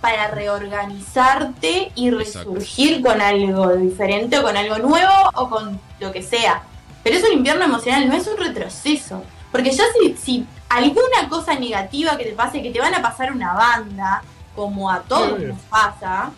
para 0.05 0.27
reorganizarte 0.27 1.91
y 1.95 2.09
Exacto. 2.09 2.53
resurgir 2.53 3.01
con 3.01 3.19
algo 3.19 3.75
diferente 3.75 4.37
o 4.37 4.43
con 4.43 4.55
algo 4.55 4.77
nuevo 4.77 5.13
o 5.33 5.49
con 5.49 5.79
lo 5.99 6.11
que 6.11 6.21
sea. 6.21 6.61
Pero 7.03 7.17
es 7.17 7.23
un 7.23 7.33
invierno 7.33 7.65
emocional, 7.65 8.07
no 8.07 8.13
es 8.13 8.27
un 8.27 8.37
retroceso. 8.37 9.23
Porque 9.51 9.71
ya 9.71 9.83
si, 9.99 10.15
si 10.15 10.45
alguna 10.69 11.27
cosa 11.27 11.55
negativa 11.55 12.17
que 12.17 12.25
te 12.25 12.33
pase, 12.33 12.61
que 12.61 12.69
te 12.69 12.79
van 12.79 12.93
a 12.93 13.01
pasar 13.01 13.31
una 13.31 13.53
banda, 13.53 14.21
como 14.55 14.91
a 14.91 14.99
todos 15.01 15.33
Obvio. 15.33 15.47
nos 15.47 15.61
pasa, 15.61 16.29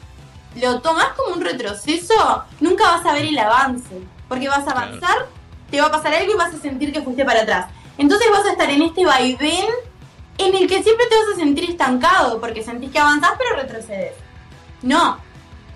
lo 0.55 0.79
tomás 0.79 1.09
como 1.17 1.35
un 1.35 1.41
retroceso, 1.41 2.45
nunca 2.61 2.85
vas 2.85 3.05
a 3.05 3.11
ver 3.11 3.25
el 3.25 3.37
avance. 3.37 4.01
Porque 4.29 4.47
vas 4.47 4.65
a 4.65 4.71
avanzar, 4.71 5.27
te 5.69 5.81
va 5.81 5.87
a 5.87 5.91
pasar 5.91 6.13
algo 6.13 6.31
y 6.31 6.37
vas 6.37 6.53
a 6.53 6.57
sentir 6.57 6.93
que 6.93 7.01
fuiste 7.01 7.25
para 7.25 7.41
atrás. 7.41 7.65
Entonces 7.97 8.29
vas 8.31 8.45
a 8.45 8.51
estar 8.51 8.69
en 8.69 8.81
este 8.83 9.05
vaivén 9.05 9.67
en 10.37 10.55
el 10.55 10.67
que 10.67 10.83
siempre 10.83 11.05
te 11.07 11.15
vas 11.15 11.35
a 11.35 11.39
sentir 11.39 11.69
estancado, 11.69 12.39
porque 12.39 12.63
sentís 12.63 12.91
que 12.91 12.99
avanzás 12.99 13.31
pero 13.37 13.61
retrocedes. 13.61 14.13
No, 14.81 15.17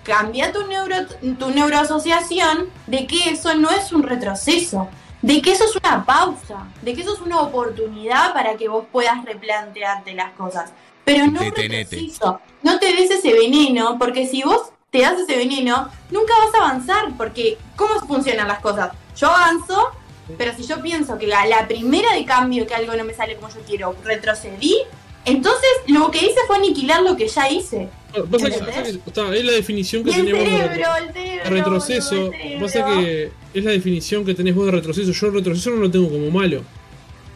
cambia 0.03 0.51
tu, 0.51 0.65
neuro, 0.67 0.95
tu 1.40 1.49
neuroasociación 1.49 2.69
de 2.88 3.08
que 3.08 3.29
eso 3.29 3.53
no 3.56 3.69
es 3.69 3.92
un 3.92 4.03
retroceso, 4.03 4.88
de 5.22 5.42
que 5.42 5.51
eso 5.51 5.65
es 5.65 5.76
una 5.76 6.06
pausa, 6.06 6.67
de 6.81 6.94
que 6.94 7.01
eso 7.01 7.13
es 7.13 7.22
una 7.22 7.42
oportunidad 7.42 8.33
para 8.33 8.56
que 8.56 8.67
vos 8.67 8.85
puedas 8.92 9.24
replantearte 9.26 10.13
las 10.13 10.31
cosas. 10.33 10.72
Pero 11.03 11.27
no 11.27 11.42
un 11.42 11.56
retroceso. 11.56 12.40
No 12.61 12.79
te 12.79 12.94
des 12.94 13.10
ese 13.11 13.33
veneno, 13.33 13.97
porque 13.97 14.27
si 14.27 14.44
vos 14.44 14.72
te 14.92 15.01
das 15.01 15.19
ese 15.19 15.38
veneno, 15.38 15.90
nunca 16.11 16.33
vas 16.45 16.53
a 16.53 16.65
avanzar, 16.65 17.17
porque 17.17 17.58
¿cómo 17.76 17.99
funcionan 18.01 18.47
las 18.47 18.60
cosas? 18.60 18.92
Yo 19.15 19.29
avanzo, 19.29 19.92
pero 20.38 20.56
si 20.56 20.64
yo 20.66 20.82
pienso 20.82 21.18
que 21.18 21.34
a 21.34 21.46
la 21.46 21.68
primera 21.68 22.14
de 22.14 22.26
cambio 22.26 22.66
que 22.66 22.74
algo 22.74 22.96
no 22.96 23.04
me 23.04 23.14
sale 23.14 23.36
como 23.36 23.50
yo 23.50 23.62
quiero, 23.68 23.96
retrocedí, 24.04 24.78
entonces 25.26 25.70
lo 25.88 26.10
que 26.10 26.20
hice 26.20 26.38
fue 26.48 26.58
aniquilar 26.58 27.02
lo 27.04 27.16
que 27.16 27.28
ya 27.28 27.50
hice. 27.50 27.90
Está, 28.14 29.36
es 29.36 29.46
la 29.46 29.52
definición 29.54 30.04
que 30.04 30.12
tenemos 30.12 30.44
de 30.44 30.50
cerebro, 30.50 30.96
el 30.98 31.14
cerebro. 31.14 31.50
retroceso. 31.50 32.16
boludo, 32.16 32.32
el 32.32 32.40
cerebro. 32.40 32.66
Pasa 32.66 33.00
que 33.00 33.32
es 33.54 33.64
la 33.64 33.72
definición 33.72 34.26
que 34.26 34.34
tenés 34.34 34.56
vos 34.56 34.66
de 34.66 34.72
retroceso. 34.72 35.12
Yo 35.12 35.28
el 35.28 35.34
retroceso 35.34 35.70
no 35.70 35.78
lo 35.78 35.92
tengo 35.92 36.10
como 36.10 36.30
malo. 36.30 36.62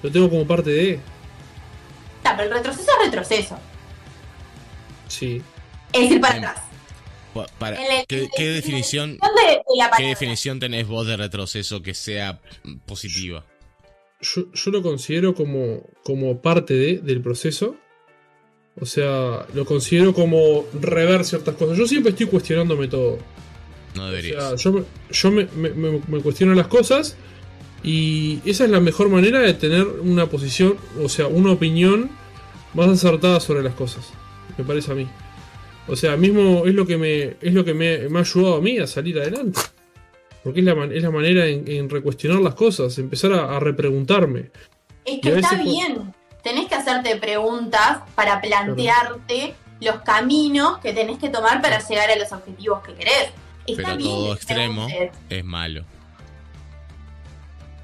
Lo 0.02 0.12
tengo 0.12 0.30
como 0.30 0.46
parte 0.46 0.70
de. 0.70 1.00
Está, 2.18 2.36
pero 2.36 2.50
el 2.50 2.56
retroceso 2.56 2.92
es 2.92 3.06
retroceso. 3.06 3.58
Sí. 5.08 5.42
Es 5.94 6.12
ir 6.12 6.20
para 6.20 6.34
Bien. 6.34 6.46
atrás. 6.46 6.66
Para, 7.60 7.76
el- 7.86 8.06
¿qué, 8.08 8.30
definición, 8.50 9.18
de- 9.18 9.62
¿Qué 9.98 10.04
definición 10.08 10.60
tenés 10.60 10.88
vos 10.88 11.06
de 11.06 11.18
retroceso 11.18 11.82
que 11.82 11.94
sea 11.94 12.40
positiva? 12.86 13.46
Yo, 14.22 14.52
yo 14.54 14.72
lo 14.72 14.82
considero 14.82 15.36
como, 15.36 15.82
como 16.04 16.42
parte 16.42 16.74
de, 16.74 16.98
del 17.00 17.22
proceso. 17.22 17.76
O 18.80 18.86
sea, 18.86 19.46
lo 19.54 19.66
considero 19.66 20.14
como 20.14 20.66
rever 20.82 21.24
ciertas 21.26 21.56
cosas. 21.56 21.78
Yo 21.78 21.88
siempre 21.88 22.12
estoy 22.12 22.28
cuestionándome 22.28 22.88
todo. 22.88 23.20
No 23.96 24.04
O 24.04 24.08
deberías. 24.08 24.44
sea, 24.44 24.56
yo, 24.56 24.72
me, 24.74 24.84
yo 25.12 25.32
me, 25.32 25.46
me- 25.56 25.70
me- 25.70 26.02
me 26.08 26.20
cuestiono 26.22 26.54
las 26.56 26.68
cosas 26.68 27.16
y 27.84 28.40
esa 28.46 28.66
es 28.66 28.70
la 28.70 28.80
mejor 28.82 29.10
manera 29.10 29.40
de 29.40 29.54
tener 29.54 29.86
una 29.86 30.26
posición, 30.28 30.78
o 31.02 31.08
sea, 31.08 31.28
una 31.28 31.52
opinión 31.52 32.10
más 32.74 32.90
acertada 32.90 33.40
sobre 33.40 33.64
las 33.64 33.74
cosas. 33.76 34.06
me 34.58 34.64
parece 34.66 34.92
a 34.92 34.96
mí. 34.96 35.08
O 35.88 35.96
sea, 35.96 36.18
mismo 36.18 36.66
es 36.66 36.74
lo 36.74 36.86
que 36.86 36.98
me, 36.98 37.36
es 37.42 37.54
lo 37.54 37.64
que 37.64 37.74
me, 37.74 38.10
me 38.10 38.20
ha 38.20 38.22
ayudado 38.22 38.56
a 38.56 38.62
mí 38.62 38.78
a 38.80 38.88
salir 38.88 39.20
adelante. 39.20 39.60
Porque 40.44 40.60
es 40.60 40.66
la, 40.66 40.76
man- 40.76 40.92
es 40.92 41.02
la 41.04 41.12
manera 41.12 41.46
en, 41.48 41.70
en 41.70 41.90
recuestionar 41.90 42.40
las 42.42 42.56
cosas, 42.56 42.98
empezar 42.98 43.34
a, 43.34 43.56
a 43.56 43.60
repreguntarme. 43.60 44.52
Es 45.06 45.20
que 45.22 45.36
está 45.36 45.50
por- 45.50 45.64
bien. 45.64 46.14
Tenés 46.44 46.68
que 46.68 46.76
hacerte 46.76 47.16
preguntas 47.18 48.00
para 48.16 48.40
plantearte 48.42 49.56
los 49.82 50.02
caminos 50.02 50.78
que 50.80 50.94
tenés 50.94 51.18
que 51.20 51.30
tomar 51.30 51.62
para 51.62 51.80
llegar 51.88 52.10
a 52.12 52.16
los 52.16 52.32
objetivos 52.32 52.82
que 52.84 52.94
querés. 52.94 53.30
Está 53.66 53.84
Pero 53.84 53.98
bien 53.98 54.10
todo 54.12 54.34
extremo 54.36 54.88
es 55.30 55.44
malo. 55.44 55.84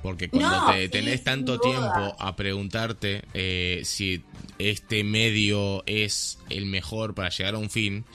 Porque 0.03 0.30
cuando 0.30 0.50
No, 0.50 0.74
te 0.74 0.90
tenés 0.90 1.24
tanto 1.24 1.60
tiempo 1.60 2.16
a 2.19 2.35
preguntarte 2.35 3.24
eh, 3.34 3.82
si 3.84 4.24
este 4.69 5.03
medio 5.03 5.83
es 5.85 6.38
el 6.49 6.65
mejor 6.67 7.15
para 7.15 7.29
llegar 7.29 7.56
a 7.56 7.58
un 7.58 7.69
fin, 7.69 8.06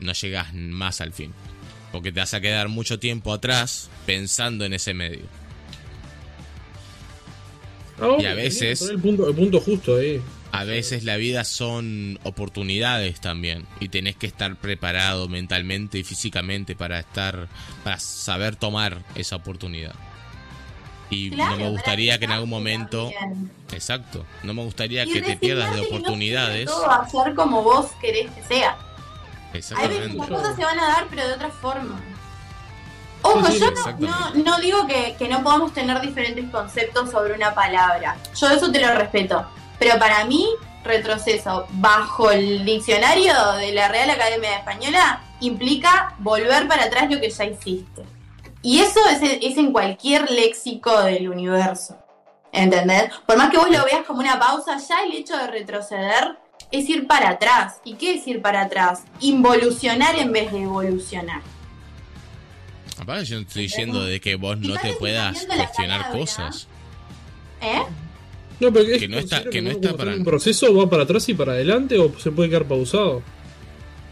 no 0.00 0.12
llegas 0.12 0.54
más 0.54 1.00
al 1.00 1.12
fin. 1.12 1.32
Porque 1.92 2.12
te 2.12 2.20
vas 2.20 2.34
a 2.34 2.40
quedar 2.40 2.68
mucho 2.68 2.98
tiempo 2.98 3.32
atrás 3.32 3.88
pensando 4.06 4.64
en 4.64 4.74
ese 4.74 4.92
medio. 4.94 5.24
Ahora, 8.00 8.22
Y 8.22 8.26
a 8.26 8.34
veces- 8.34 8.82
El 8.82 8.98
punto, 9.00 9.28
el 9.28 9.34
punto 9.34 9.60
justo 9.60 9.96
ahí. 9.96 10.20
A 10.52 10.64
veces 10.64 11.04
la 11.04 11.16
vida 11.16 11.44
son 11.44 12.18
oportunidades 12.22 13.20
también 13.20 13.66
y 13.80 13.88
tenés 13.88 14.16
que 14.16 14.26
estar 14.26 14.56
preparado 14.56 15.28
mentalmente 15.28 15.98
y 15.98 16.04
físicamente 16.04 16.74
para 16.76 16.98
estar 17.00 17.48
para 17.84 17.98
saber 17.98 18.56
tomar 18.56 19.04
esa 19.16 19.36
oportunidad. 19.36 19.94
Y 21.10 21.30
Claro, 21.30 21.52
no 21.52 21.56
me 21.58 21.70
gustaría 21.70 22.18
que 22.18 22.24
en 22.24 22.32
algún 22.32 22.50
momento, 22.50 23.10
también. 23.18 23.50
exacto, 23.72 24.24
no 24.42 24.54
me 24.54 24.62
gustaría 24.64 25.04
Y 25.04 25.12
que 25.12 25.22
te 25.22 25.36
pierdas 25.36 25.74
de 25.74 25.82
oportunidades. 25.82 26.66
todo 26.66 26.86
va 26.86 26.96
a 26.96 27.08
ser 27.08 27.34
como 27.34 27.62
vos 27.62 27.86
querés 28.00 28.30
que 28.32 28.42
sea. 28.42 28.70
A 28.70 29.52
veces 29.52 29.70
Exactamente. 29.72 30.18
las 30.18 30.28
cosas 30.28 30.56
se 30.56 30.64
van 30.64 30.80
a 30.80 30.88
dar, 30.88 31.06
pero 31.08 31.26
de 31.28 31.34
otra 31.34 31.48
forma. 31.50 32.00
Ojo, 33.22 33.46
Sí, 33.46 33.52
sí, 33.54 33.58
yo 33.60 33.66
no, 33.66 33.70
exactamente. 33.72 34.16
no, 34.34 34.44
no 34.44 34.60
digo 34.60 34.86
que, 34.86 35.16
que 35.18 35.28
no 35.28 35.42
podamos 35.42 35.72
tener 35.72 36.00
diferentes 36.00 36.48
conceptos 36.50 37.10
sobre 37.10 37.34
una 37.34 37.54
palabra. 37.54 38.16
Yo 38.38 38.48
eso 38.50 38.70
te 38.70 38.80
lo 38.80 38.92
respeto. 38.94 39.46
Pero 39.78 39.98
para 39.98 40.24
mí, 40.26 40.46
retroceso 40.84 41.66
bajo 41.72 42.30
el 42.30 42.64
diccionario 42.64 43.32
de 43.54 43.72
la 43.72 43.88
Real 43.88 44.10
Academia 44.10 44.56
Española 44.58 45.22
implica 45.40 46.14
volver 46.18 46.68
para 46.68 46.84
atrás 46.84 47.10
lo 47.10 47.20
que 47.20 47.30
ya 47.30 47.44
hiciste. 47.44 48.02
Y 48.62 48.80
eso 48.80 49.00
es, 49.10 49.20
es 49.42 49.56
en 49.58 49.72
cualquier 49.72 50.30
léxico 50.30 51.02
del 51.02 51.28
universo. 51.28 51.96
¿Entendés? 52.52 53.10
Por 53.26 53.36
más 53.36 53.50
que 53.50 53.58
vos 53.58 53.70
lo 53.70 53.84
veas 53.84 54.04
como 54.06 54.20
una 54.20 54.38
pausa, 54.38 54.78
ya 54.78 55.04
el 55.04 55.12
hecho 55.12 55.36
de 55.36 55.46
retroceder 55.46 56.36
es 56.72 56.88
ir 56.88 57.06
para 57.06 57.30
atrás. 57.30 57.76
¿Y 57.84 57.94
qué 57.94 58.14
es 58.14 58.26
ir 58.26 58.40
para 58.40 58.62
atrás? 58.62 59.02
Involucionar 59.20 60.16
en 60.18 60.32
vez 60.32 60.50
de 60.52 60.62
evolucionar. 60.62 61.42
Aparte 62.98 63.26
yo 63.26 63.36
no 63.36 63.42
estoy 63.42 63.62
diciendo 63.62 64.04
de 64.04 64.20
que 64.20 64.36
vos 64.36 64.58
no 64.58 64.74
te 64.78 64.94
puedas 64.94 65.44
cuestionar 65.44 66.10
cosas. 66.10 66.66
¿Eh? 67.60 67.82
No, 68.58 68.72
pero 68.72 68.86
es 68.88 68.98
Que 69.00 69.08
no 69.08 69.18
está- 69.18 69.44
que 69.44 69.60
no 69.60 69.70
está 69.70 69.94
para- 69.94 70.14
Un 70.14 70.24
proceso 70.24 70.74
va 70.74 70.88
para 70.88 71.02
atrás 71.02 71.28
y 71.28 71.34
para 71.34 71.52
adelante 71.52 71.98
o 71.98 72.18
se 72.18 72.30
puede 72.30 72.48
quedar 72.48 72.64
pausado. 72.64 73.22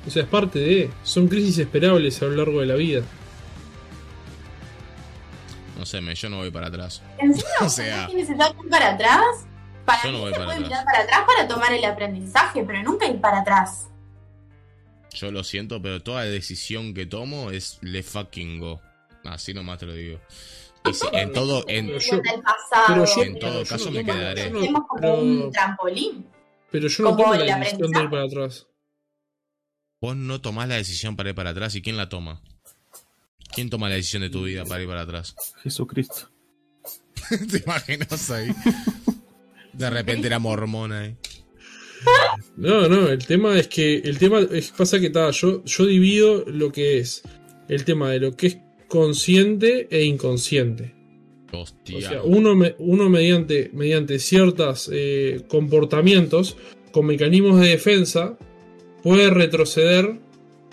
O 0.06 0.10
sea, 0.10 0.22
es 0.24 0.28
parte 0.28 0.58
de. 0.58 0.90
Son 1.02 1.28
crisis 1.28 1.58
esperables 1.58 2.20
a 2.20 2.26
lo 2.26 2.32
largo 2.36 2.60
de 2.60 2.66
la 2.66 2.74
vida. 2.74 3.02
No 5.78 5.84
sé, 5.86 6.00
me, 6.00 6.14
yo 6.14 6.28
no 6.30 6.36
voy 6.38 6.50
para 6.50 6.68
atrás. 6.68 7.02
¿En 7.18 7.34
serio? 7.34 7.48
O 7.62 7.68
sea- 7.68 8.06
¿Es 8.06 8.14
necesario 8.14 8.62
ir 8.62 8.70
para 8.70 8.90
atrás? 8.92 9.46
Para 9.84 10.02
Yo 10.04 10.12
no 10.12 10.18
mí 10.18 10.24
voy 10.24 10.32
se 10.32 10.38
para 10.38 10.44
puede 10.46 10.56
atrás. 10.64 10.70
mirar 10.70 10.84
para 10.84 11.00
atrás 11.00 11.20
para 11.26 11.48
tomar 11.48 11.72
el 11.72 11.84
aprendizaje, 11.84 12.64
pero 12.64 12.82
nunca 12.82 13.06
ir 13.06 13.20
para 13.20 13.40
atrás. 13.40 13.88
Yo 15.12 15.30
lo 15.30 15.44
siento, 15.44 15.80
pero 15.82 16.02
toda 16.02 16.22
decisión 16.24 16.94
que 16.94 17.06
tomo 17.06 17.50
es 17.50 17.78
le 17.82 18.02
fucking 18.02 18.58
go. 18.60 18.80
Así 19.24 19.52
nomás 19.54 19.78
te 19.78 19.86
lo 19.86 19.92
digo. 19.92 20.20
Y 20.86 20.92
si- 20.94 21.06
en 21.12 21.32
todo, 21.32 21.64
en, 21.68 21.86
Pero 21.86 21.98
yo- 21.98 22.22
pero 22.86 23.04
yo- 23.06 23.22
en 23.22 23.38
todo 23.38 23.62
yo 23.62 23.68
caso 23.68 23.84
no 23.86 23.90
me 23.92 24.04
tomo- 24.04 24.12
quedaré. 24.18 24.50
yo 24.50 24.70
no- 24.72 24.86
como 24.86 25.00
pero- 25.00 25.14
un 25.20 25.50
trampolín. 25.52 26.26
Pero 26.70 26.88
yo 26.88 27.04
no 27.04 27.16
tomo 27.16 27.34
la 27.34 27.56
decisión 27.58 27.90
de 27.92 28.02
ir 28.02 28.10
para 28.10 28.24
atrás. 28.24 28.66
Vos 30.00 30.16
no 30.16 30.40
tomás 30.40 30.68
la 30.68 30.74
decisión 30.76 31.16
para 31.16 31.30
ir 31.30 31.34
para 31.34 31.50
atrás 31.50 31.74
y 31.74 31.82
quién 31.82 31.96
la 31.96 32.08
toma. 32.08 32.42
¿Quién 33.54 33.70
toma 33.70 33.88
la 33.88 33.94
decisión 33.96 34.22
de 34.22 34.30
tu 34.30 34.44
vida 34.44 34.64
para 34.64 34.82
ir 34.82 34.88
para 34.88 35.02
atrás? 35.02 35.34
Jesucristo. 35.62 36.30
¿Te 37.50 37.58
imaginas 37.64 38.30
ahí? 38.30 38.50
De 39.72 39.90
repente 39.90 40.26
era 40.26 40.38
mormón 40.38 40.92
ahí. 40.92 41.16
No, 42.56 42.88
no, 42.88 43.08
el 43.08 43.24
tema 43.26 43.58
es 43.58 43.68
que. 43.68 43.96
El 43.96 44.18
tema 44.18 44.40
es 44.40 44.70
pasa 44.72 45.00
que 45.00 45.10
ta, 45.10 45.30
yo, 45.30 45.64
yo 45.64 45.86
divido 45.86 46.44
lo 46.46 46.70
que 46.70 46.98
es 46.98 47.22
el 47.68 47.84
tema 47.84 48.10
de 48.10 48.20
lo 48.20 48.36
que 48.36 48.46
es 48.48 48.58
consciente 48.88 49.88
e 49.90 50.04
inconsciente. 50.04 50.94
Hostia. 51.52 51.96
O 51.96 52.00
sea, 52.00 52.22
uno, 52.22 52.54
me- 52.54 52.74
uno 52.78 53.08
mediante, 53.08 53.70
mediante 53.72 54.18
ciertos 54.18 54.90
comportamientos 55.48 56.56
con 56.92 57.06
mecanismos 57.06 57.60
de 57.60 57.68
defensa 57.68 58.36
puede 59.02 59.30
retroceder 59.30 60.18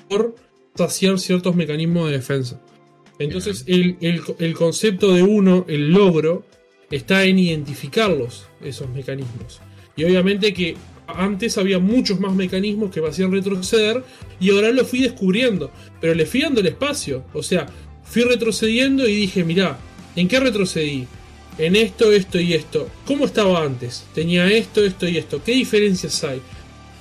por 0.09 0.35
saciar 0.75 1.19
ciertos 1.19 1.55
mecanismos 1.55 2.07
de 2.09 2.17
defensa. 2.17 2.61
Entonces, 3.23 3.63
el, 3.67 3.97
el- 4.01 4.53
concepto 4.53 5.13
de 5.13 5.23
uno, 5.23 5.65
el 5.67 5.91
logro, 5.91 6.45
está 6.89 7.23
en 7.25 7.39
identificarlos, 7.39 8.45
esos 8.63 8.89
mecanismos. 8.89 9.61
Y 9.95 10.03
obviamente 10.03 10.53
que 10.53 10.75
antes 11.07 11.57
había 11.57 11.79
muchos 11.79 12.19
más 12.19 12.33
mecanismos 12.33 12.91
que 12.91 13.01
me 13.01 13.09
hacían 13.09 13.31
retroceder 13.31 14.03
y 14.39 14.49
ahora 14.51 14.71
lo 14.71 14.85
fui 14.85 14.99
descubriendo, 15.01 15.71
pero 15.99 16.13
le 16.13 16.25
fui 16.25 16.41
dando 16.41 16.61
el 16.61 16.67
espacio. 16.67 17.23
O 17.33 17.43
sea, 17.43 17.67
fui 18.03 18.23
retrocediendo 18.23 19.07
y 19.07 19.13
dije, 19.15 19.43
mirá, 19.43 19.77
¿en 20.15 20.27
qué 20.27 20.39
retrocedí? 20.39 21.07
En 21.57 21.75
esto, 21.75 22.11
esto 22.11 22.39
y 22.39 22.53
esto. 22.53 22.89
¿Cómo 23.05 23.25
estaba 23.25 23.63
antes? 23.63 24.05
Tenía 24.15 24.49
esto, 24.51 24.83
esto 24.85 25.07
y 25.07 25.17
esto. 25.17 25.41
¿Qué 25.43 25.51
diferencias 25.53 26.23
hay? 26.23 26.41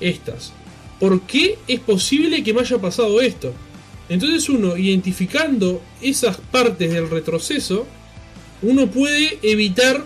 Estas. 0.00 0.52
¿Por 0.98 1.22
qué 1.22 1.56
es 1.68 1.80
posible 1.80 2.42
que 2.42 2.52
me 2.52 2.60
haya 2.60 2.78
pasado 2.78 3.20
esto? 3.20 3.54
Entonces 4.10 4.48
uno, 4.48 4.76
identificando 4.76 5.80
esas 6.02 6.36
partes 6.36 6.92
del 6.92 7.08
retroceso, 7.08 7.86
uno 8.60 8.90
puede 8.90 9.38
evitar 9.40 10.04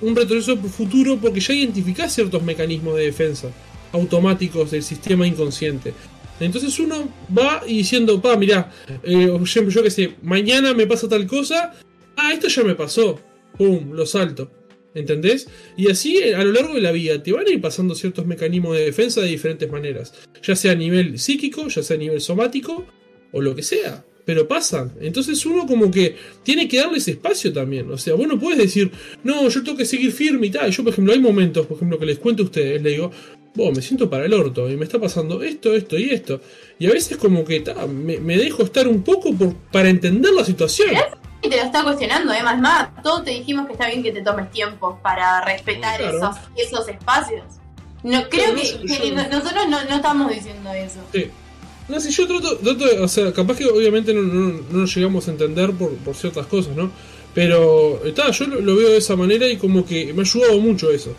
un 0.00 0.16
retroceso 0.16 0.56
futuro 0.56 1.18
porque 1.18 1.38
ya 1.38 1.54
identificás 1.54 2.14
ciertos 2.14 2.42
mecanismos 2.42 2.96
de 2.96 3.04
defensa 3.04 3.52
automáticos 3.92 4.70
del 4.70 4.82
sistema 4.82 5.26
inconsciente. 5.26 5.92
Entonces 6.40 6.78
uno 6.80 7.08
va 7.36 7.62
diciendo, 7.66 8.20
pa, 8.20 8.36
mirá, 8.36 8.72
eh, 9.02 9.30
ejemplo, 9.42 9.70
yo 9.70 9.82
que 9.82 9.90
sé, 9.90 10.14
mañana 10.22 10.72
me 10.72 10.86
pasa 10.86 11.06
tal 11.06 11.26
cosa, 11.26 11.74
ah, 12.16 12.32
esto 12.32 12.48
ya 12.48 12.64
me 12.64 12.74
pasó, 12.74 13.20
pum, 13.56 13.92
lo 13.92 14.06
salto. 14.06 14.50
¿Entendés? 14.94 15.48
Y 15.76 15.90
así 15.90 16.18
eh, 16.18 16.34
a 16.34 16.44
lo 16.44 16.52
largo 16.52 16.74
de 16.74 16.82
la 16.82 16.92
vida 16.92 17.22
te 17.22 17.32
van 17.32 17.46
a 17.46 17.50
ir 17.50 17.62
pasando 17.62 17.94
ciertos 17.94 18.26
mecanismos 18.26 18.76
de 18.76 18.84
defensa 18.84 19.20
de 19.20 19.28
diferentes 19.28 19.70
maneras. 19.70 20.12
Ya 20.42 20.54
sea 20.56 20.72
a 20.72 20.74
nivel 20.74 21.18
psíquico, 21.18 21.68
ya 21.68 21.82
sea 21.82 21.96
a 21.96 21.98
nivel 21.98 22.20
somático, 22.20 22.86
o 23.32 23.40
lo 23.40 23.54
que 23.54 23.62
sea. 23.62 24.04
Pero 24.24 24.46
pasan. 24.46 24.92
Entonces 25.00 25.44
uno 25.46 25.66
como 25.66 25.90
que 25.90 26.16
tiene 26.44 26.68
que 26.68 26.78
darles 26.78 27.08
espacio 27.08 27.52
también. 27.52 27.90
O 27.90 27.98
sea, 27.98 28.14
vos 28.14 28.28
no 28.28 28.38
puedes 28.38 28.58
decir, 28.58 28.92
no, 29.24 29.48
yo 29.48 29.64
tengo 29.64 29.76
que 29.76 29.84
seguir 29.84 30.12
firme 30.12 30.46
y 30.46 30.50
tal. 30.50 30.70
Yo, 30.70 30.84
por 30.84 30.92
ejemplo, 30.92 31.12
hay 31.12 31.18
momentos, 31.20 31.66
por 31.66 31.76
ejemplo, 31.76 31.98
que 31.98 32.06
les 32.06 32.18
cuento 32.18 32.44
a 32.44 32.46
ustedes, 32.46 32.80
le 32.80 32.90
digo, 32.90 33.10
vos, 33.56 33.74
me 33.74 33.82
siento 33.82 34.08
para 34.08 34.24
el 34.24 34.32
orto 34.32 34.70
y 34.70 34.76
me 34.76 34.84
está 34.84 35.00
pasando 35.00 35.42
esto, 35.42 35.74
esto 35.74 35.98
y 35.98 36.10
esto. 36.10 36.40
Y 36.78 36.86
a 36.86 36.90
veces 36.92 37.16
como 37.16 37.44
que 37.44 37.60
ta, 37.60 37.86
me, 37.88 38.18
me 38.20 38.36
dejo 38.36 38.62
estar 38.62 38.86
un 38.86 39.02
poco 39.02 39.34
por, 39.34 39.54
para 39.72 39.88
entender 39.88 40.32
la 40.32 40.44
situación. 40.44 40.90
Y 41.42 41.48
te 41.48 41.56
lo 41.56 41.62
está 41.64 41.82
cuestionando, 41.82 42.32
¿eh? 42.32 42.44
Más 42.44 42.60
más, 42.60 43.02
todos 43.02 43.24
te 43.24 43.32
dijimos 43.32 43.66
que 43.66 43.72
está 43.72 43.88
bien 43.88 44.04
que 44.04 44.12
te 44.12 44.22
tomes 44.22 44.48
tiempo 44.52 45.00
para 45.02 45.44
respetar 45.44 45.98
Claro. 45.98 46.18
esos, 46.18 46.36
esos 46.56 46.88
espacios. 46.88 47.42
No, 48.04 48.28
creo 48.28 48.54
que, 48.54 48.62
yo- 48.64 48.80
que 48.82 49.08
yo- 49.08 49.14
no- 49.16 49.28
nosotros 49.28 49.68
no, 49.68 49.82
no 49.84 49.96
estamos 49.96 50.32
diciendo 50.32 50.72
eso. 50.72 51.00
Sí. 51.12 51.26
No, 51.92 52.00
si 52.00 52.10
yo 52.10 52.26
trato, 52.26 52.56
trato 52.56 52.86
o 53.04 53.06
sea, 53.06 53.34
capaz 53.34 53.58
que 53.58 53.66
obviamente 53.66 54.14
no, 54.14 54.22
no, 54.22 54.62
no 54.70 54.78
nos 54.78 54.96
llegamos 54.96 55.28
a 55.28 55.32
entender 55.32 55.72
por, 55.72 55.92
por 55.96 56.14
ciertas 56.14 56.46
cosas, 56.46 56.74
¿no? 56.74 56.90
Pero 57.34 58.00
está, 58.02 58.30
yo 58.30 58.46
lo, 58.46 58.76
veo 58.76 58.88
de 58.88 58.96
esa 58.96 59.14
manera 59.14 59.46
y 59.46 59.58
como 59.58 59.84
que 59.84 60.10
me 60.14 60.22
ha 60.22 60.24
ayudado 60.24 60.58
mucho 60.58 60.90
eso, 60.90 61.14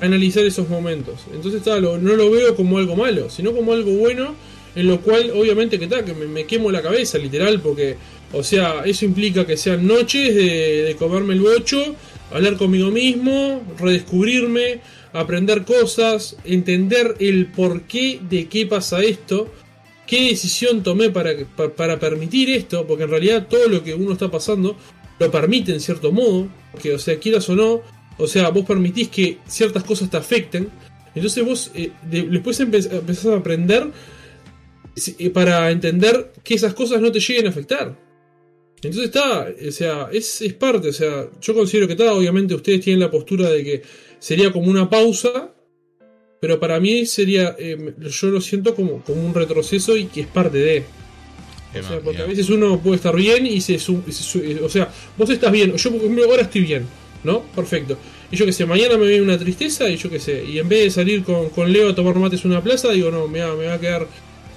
analizar 0.00 0.44
esos 0.44 0.68
momentos. 0.68 1.14
Entonces 1.34 1.54
está, 1.60 1.80
no 1.80 1.96
lo 1.96 2.30
veo 2.30 2.54
como 2.54 2.78
algo 2.78 2.94
malo, 2.94 3.28
sino 3.28 3.52
como 3.52 3.72
algo 3.72 3.90
bueno, 3.90 4.36
en 4.76 4.86
lo 4.86 5.00
cual 5.00 5.32
obviamente 5.34 5.80
que 5.80 5.86
está, 5.86 6.04
que 6.04 6.14
me, 6.14 6.26
me 6.26 6.44
quemo 6.44 6.70
la 6.70 6.80
cabeza, 6.80 7.18
literal, 7.18 7.60
porque, 7.60 7.96
o 8.32 8.44
sea, 8.44 8.84
eso 8.84 9.04
implica 9.04 9.44
que 9.44 9.56
sean 9.56 9.84
noches 9.84 10.32
de, 10.32 10.82
de 10.84 10.94
comerme 10.94 11.34
el 11.34 11.40
bocho, 11.40 11.96
hablar 12.30 12.56
conmigo 12.56 12.92
mismo, 12.92 13.64
redescubrirme, 13.80 14.78
aprender 15.12 15.64
cosas, 15.64 16.36
entender 16.44 17.16
el 17.18 17.46
porqué 17.46 18.20
de 18.30 18.46
qué 18.46 18.64
pasa 18.66 19.02
esto, 19.02 19.50
qué 20.06 20.28
decisión 20.28 20.82
tomé 20.82 21.10
para, 21.10 21.30
pa- 21.56 21.70
para 21.70 21.98
permitir 21.98 22.50
esto, 22.50 22.86
porque 22.86 23.04
en 23.04 23.10
realidad 23.10 23.46
todo 23.48 23.68
lo 23.68 23.82
que 23.82 23.94
uno 23.94 24.12
está 24.12 24.30
pasando 24.30 24.76
lo 25.18 25.30
permite 25.30 25.72
en 25.72 25.80
cierto 25.80 26.12
modo, 26.12 26.48
que 26.82 26.94
o 26.94 26.98
sea, 26.98 27.18
quieras 27.18 27.48
o 27.48 27.54
no, 27.56 27.80
o 28.18 28.26
sea, 28.26 28.50
vos 28.50 28.64
permitís 28.64 29.08
que 29.08 29.38
ciertas 29.46 29.84
cosas 29.84 30.10
te 30.10 30.16
afecten, 30.16 30.68
Entonces 31.14 31.44
vos 31.44 31.70
eh, 31.74 31.90
de- 32.10 32.22
después 32.24 32.60
empe- 32.60 32.90
empezás 32.90 33.26
a 33.26 33.36
aprender 33.36 33.90
eh, 35.18 35.30
para 35.30 35.70
entender 35.70 36.32
que 36.42 36.54
esas 36.54 36.74
cosas 36.74 37.00
no 37.00 37.10
te 37.12 37.20
lleguen 37.20 37.46
a 37.46 37.50
afectar. 37.50 37.96
Entonces 38.76 39.04
está, 39.04 39.48
o 39.68 39.70
sea, 39.72 40.08
es, 40.12 40.42
es 40.42 40.52
parte, 40.54 40.88
o 40.88 40.92
sea, 40.92 41.28
yo 41.40 41.54
considero 41.54 41.86
que 41.86 41.94
está, 41.94 42.12
obviamente 42.12 42.54
ustedes 42.54 42.80
tienen 42.82 43.00
la 43.00 43.10
postura 43.10 43.48
de 43.48 43.64
que 43.64 43.82
sería 44.18 44.52
como 44.52 44.68
una 44.70 44.90
pausa, 44.90 45.53
pero 46.44 46.60
para 46.60 46.78
mí 46.78 47.06
sería, 47.06 47.56
eh, 47.58 47.94
yo 47.98 48.26
lo 48.26 48.38
siento 48.42 48.74
como, 48.74 49.00
como 49.02 49.24
un 49.24 49.32
retroceso 49.32 49.96
y 49.96 50.04
que 50.04 50.20
es 50.20 50.26
parte 50.26 50.58
de... 50.58 50.84
O 51.70 51.82
sea, 51.88 52.00
porque 52.00 52.20
a 52.20 52.26
veces 52.26 52.50
uno 52.50 52.78
puede 52.80 52.96
estar 52.96 53.16
bien 53.16 53.46
y 53.46 53.62
se, 53.62 53.78
su- 53.78 54.02
se 54.10 54.60
O 54.62 54.68
sea, 54.68 54.92
vos 55.16 55.30
estás 55.30 55.50
bien. 55.50 55.74
Yo 55.74 55.90
por 55.90 56.00
ejemplo, 56.00 56.22
ahora 56.26 56.42
estoy 56.42 56.60
bien, 56.60 56.84
¿no? 57.24 57.40
Perfecto. 57.56 57.96
Y 58.30 58.36
yo 58.36 58.44
que 58.44 58.52
sé, 58.52 58.66
mañana 58.66 58.98
me 58.98 59.06
viene 59.06 59.22
una 59.22 59.38
tristeza 59.38 59.88
y 59.88 59.96
yo 59.96 60.10
que 60.10 60.20
sé. 60.20 60.44
Y 60.44 60.58
en 60.58 60.68
vez 60.68 60.84
de 60.84 60.90
salir 60.90 61.24
con, 61.24 61.48
con 61.48 61.72
Leo 61.72 61.88
a 61.88 61.94
tomar 61.94 62.14
mates 62.16 62.44
en 62.44 62.50
una 62.50 62.62
plaza, 62.62 62.90
digo, 62.92 63.10
no, 63.10 63.26
me 63.26 63.40
va, 63.40 63.54
me 63.56 63.64
va 63.68 63.74
a 63.74 63.80
quedar 63.80 64.06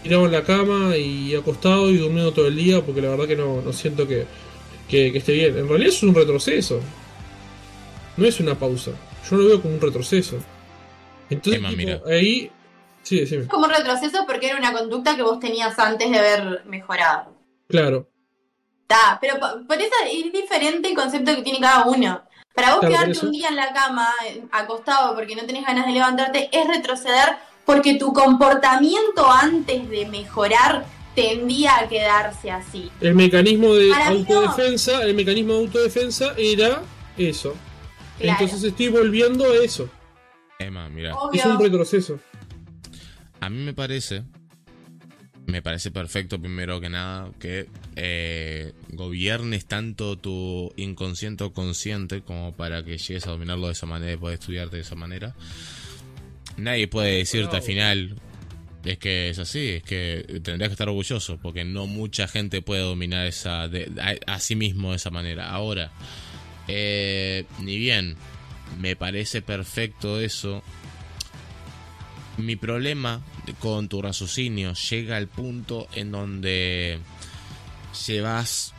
tirado 0.04 0.26
en 0.26 0.32
la 0.34 0.44
cama 0.44 0.98
y 0.98 1.34
acostado 1.36 1.90
y 1.90 1.96
durmiendo 1.98 2.34
todo 2.34 2.48
el 2.48 2.56
día 2.58 2.82
porque 2.86 3.02
la 3.02 3.12
verdad 3.12 3.28
que 3.28 3.38
no, 3.38 3.62
no 3.62 3.72
siento 3.72 4.06
que, 4.06 4.26
que, 4.90 5.14
que 5.14 5.18
esté 5.20 5.32
bien. 5.32 5.58
En 5.58 5.70
realidad 5.70 5.94
es 5.94 6.04
un 6.04 6.14
retroceso. 6.14 6.82
No 8.18 8.26
es 8.26 8.42
una 8.42 8.60
pausa. 8.60 8.92
Yo 9.32 9.38
lo 9.38 9.46
veo 9.46 9.62
como 9.62 9.76
un 9.76 9.82
retroceso. 9.82 10.38
Entonces, 11.30 11.60
Emma, 11.60 11.70
tipo, 11.70 11.78
mira. 11.82 12.02
ahí. 12.08 12.52
Sí. 13.04 13.20
Es 13.22 13.48
como 13.48 13.66
un 13.66 13.72
retroceso 13.72 14.26
porque 14.28 14.48
era 14.48 14.58
una 14.58 14.74
conducta 14.74 15.16
que 15.16 15.24
vos 15.24 15.40
tenías 15.40 15.78
antes 15.80 16.10
de 16.12 16.18
haber 16.20 16.66
mejorado. 16.66 17.34
Claro. 17.70 18.10
Ta, 18.86 19.18
pero 19.22 19.40
po- 19.40 19.66
por 19.68 19.78
eso 19.78 19.92
es 20.12 20.32
diferente 20.32 20.90
el 20.90 20.96
concepto 20.96 21.36
que 21.36 21.42
tiene 21.42 21.60
cada 21.60 21.86
uno. 21.86 22.22
Para 22.54 22.72
vos 22.72 22.80
Claro, 22.80 22.96
quedarte 23.06 23.26
un 23.26 23.32
día 23.32 23.50
en 23.50 23.56
la 23.56 23.72
cama, 23.72 24.10
eh, 24.28 24.44
acostado, 24.52 25.16
porque 25.16 25.36
no 25.36 25.46
tenés 25.46 25.66
ganas 25.66 25.86
de 25.86 25.92
levantarte, 25.94 26.50
es 26.52 26.68
retroceder 26.68 27.36
porque 27.66 27.96
tu 27.96 28.12
comportamiento 28.14 29.30
antes 29.30 29.90
de 29.90 30.06
mejorar 30.08 30.86
tendía 31.16 31.78
a 31.78 31.88
quedarse 31.88 32.50
así. 32.52 32.92
El 33.02 33.16
mecanismo 33.16 33.74
de 33.74 33.90
Para 33.90 34.10
mí 34.12 34.26
no. 34.28 34.40
autodefensa, 34.40 35.04
el 35.04 35.14
mecanismo 35.16 35.54
de 35.54 35.60
autodefensa 35.60 36.34
era 36.38 36.82
eso. 37.18 37.56
Claro. 38.20 38.38
Entonces 38.44 38.64
estoy 38.70 38.88
volviendo 38.90 39.46
a 39.46 39.56
eso. 39.64 39.90
Emma, 40.60 40.90
mira. 40.90 41.16
Obvio. 41.16 41.40
Es 41.40 41.46
un 41.46 41.60
retroceso. 41.60 42.20
A 43.40 43.50
mí 43.50 43.64
me 43.64 43.74
parece, 43.74 44.24
me 45.46 45.62
parece 45.62 45.92
perfecto 45.92 46.40
primero 46.40 46.82
que 46.82 46.90
nada 46.90 47.32
que 47.40 47.68
eh, 47.96 48.74
gobiernes 48.90 49.66
tanto 49.68 50.18
tu 50.18 50.74
inconsciente 50.76 51.44
o 51.44 51.54
consciente 51.54 52.22
como 52.22 52.56
para 52.56 52.84
que 52.84 52.98
llegues 52.98 53.28
a 53.28 53.32
dominarlo 53.32 53.68
de 53.68 53.74
esa 53.74 53.86
manera 53.86 54.14
y 54.14 54.18
puedas 54.18 54.40
estudiarte 54.40 54.78
de 54.78 54.82
esa 54.82 54.96
manera. 54.96 55.36
Nadie 56.58 56.88
puede 56.88 57.18
decirte 57.18 57.56
al 57.58 57.62
final 57.62 58.16
es 58.84 58.98
que 58.98 59.30
es 59.30 59.38
así, 59.38 59.70
es 59.70 59.84
que 59.84 60.26
tendrías 60.44 60.70
que 60.70 60.74
estar 60.74 60.88
orgulloso 60.90 61.38
porque 61.38 61.64
no 61.66 61.86
mucha 61.88 62.28
gente 62.28 62.62
puede 62.62 62.82
dominar 62.82 63.28
esa 63.28 63.68
de- 63.68 63.92
a, 64.26 64.34
a 64.34 64.40
sí 64.40 64.56
mismo 64.56 64.92
de 64.92 64.96
esa 64.96 65.12
manera. 65.12 65.50
Ahora, 65.52 65.92
eh, 66.68 67.46
ni 67.60 67.78
bien 67.78 68.16
me 68.80 68.96
parece 68.96 69.42
perfecto 69.42 70.20
eso, 70.20 70.62
mi 72.38 72.56
problema 72.56 73.22
con 73.60 73.88
tu 73.90 74.02
raciocinio 74.02 74.74
llega 74.74 75.18
al 75.18 75.28
punto 75.28 75.88
en 75.96 76.12
donde 76.12 77.00
llevas 78.08 78.74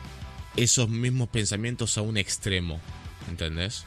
esos 0.56 0.88
mismos 0.88 1.28
pensamientos 1.28 1.98
a 1.98 2.02
un 2.02 2.16
extremo. 2.16 2.80
¿Entendés? 3.28 3.84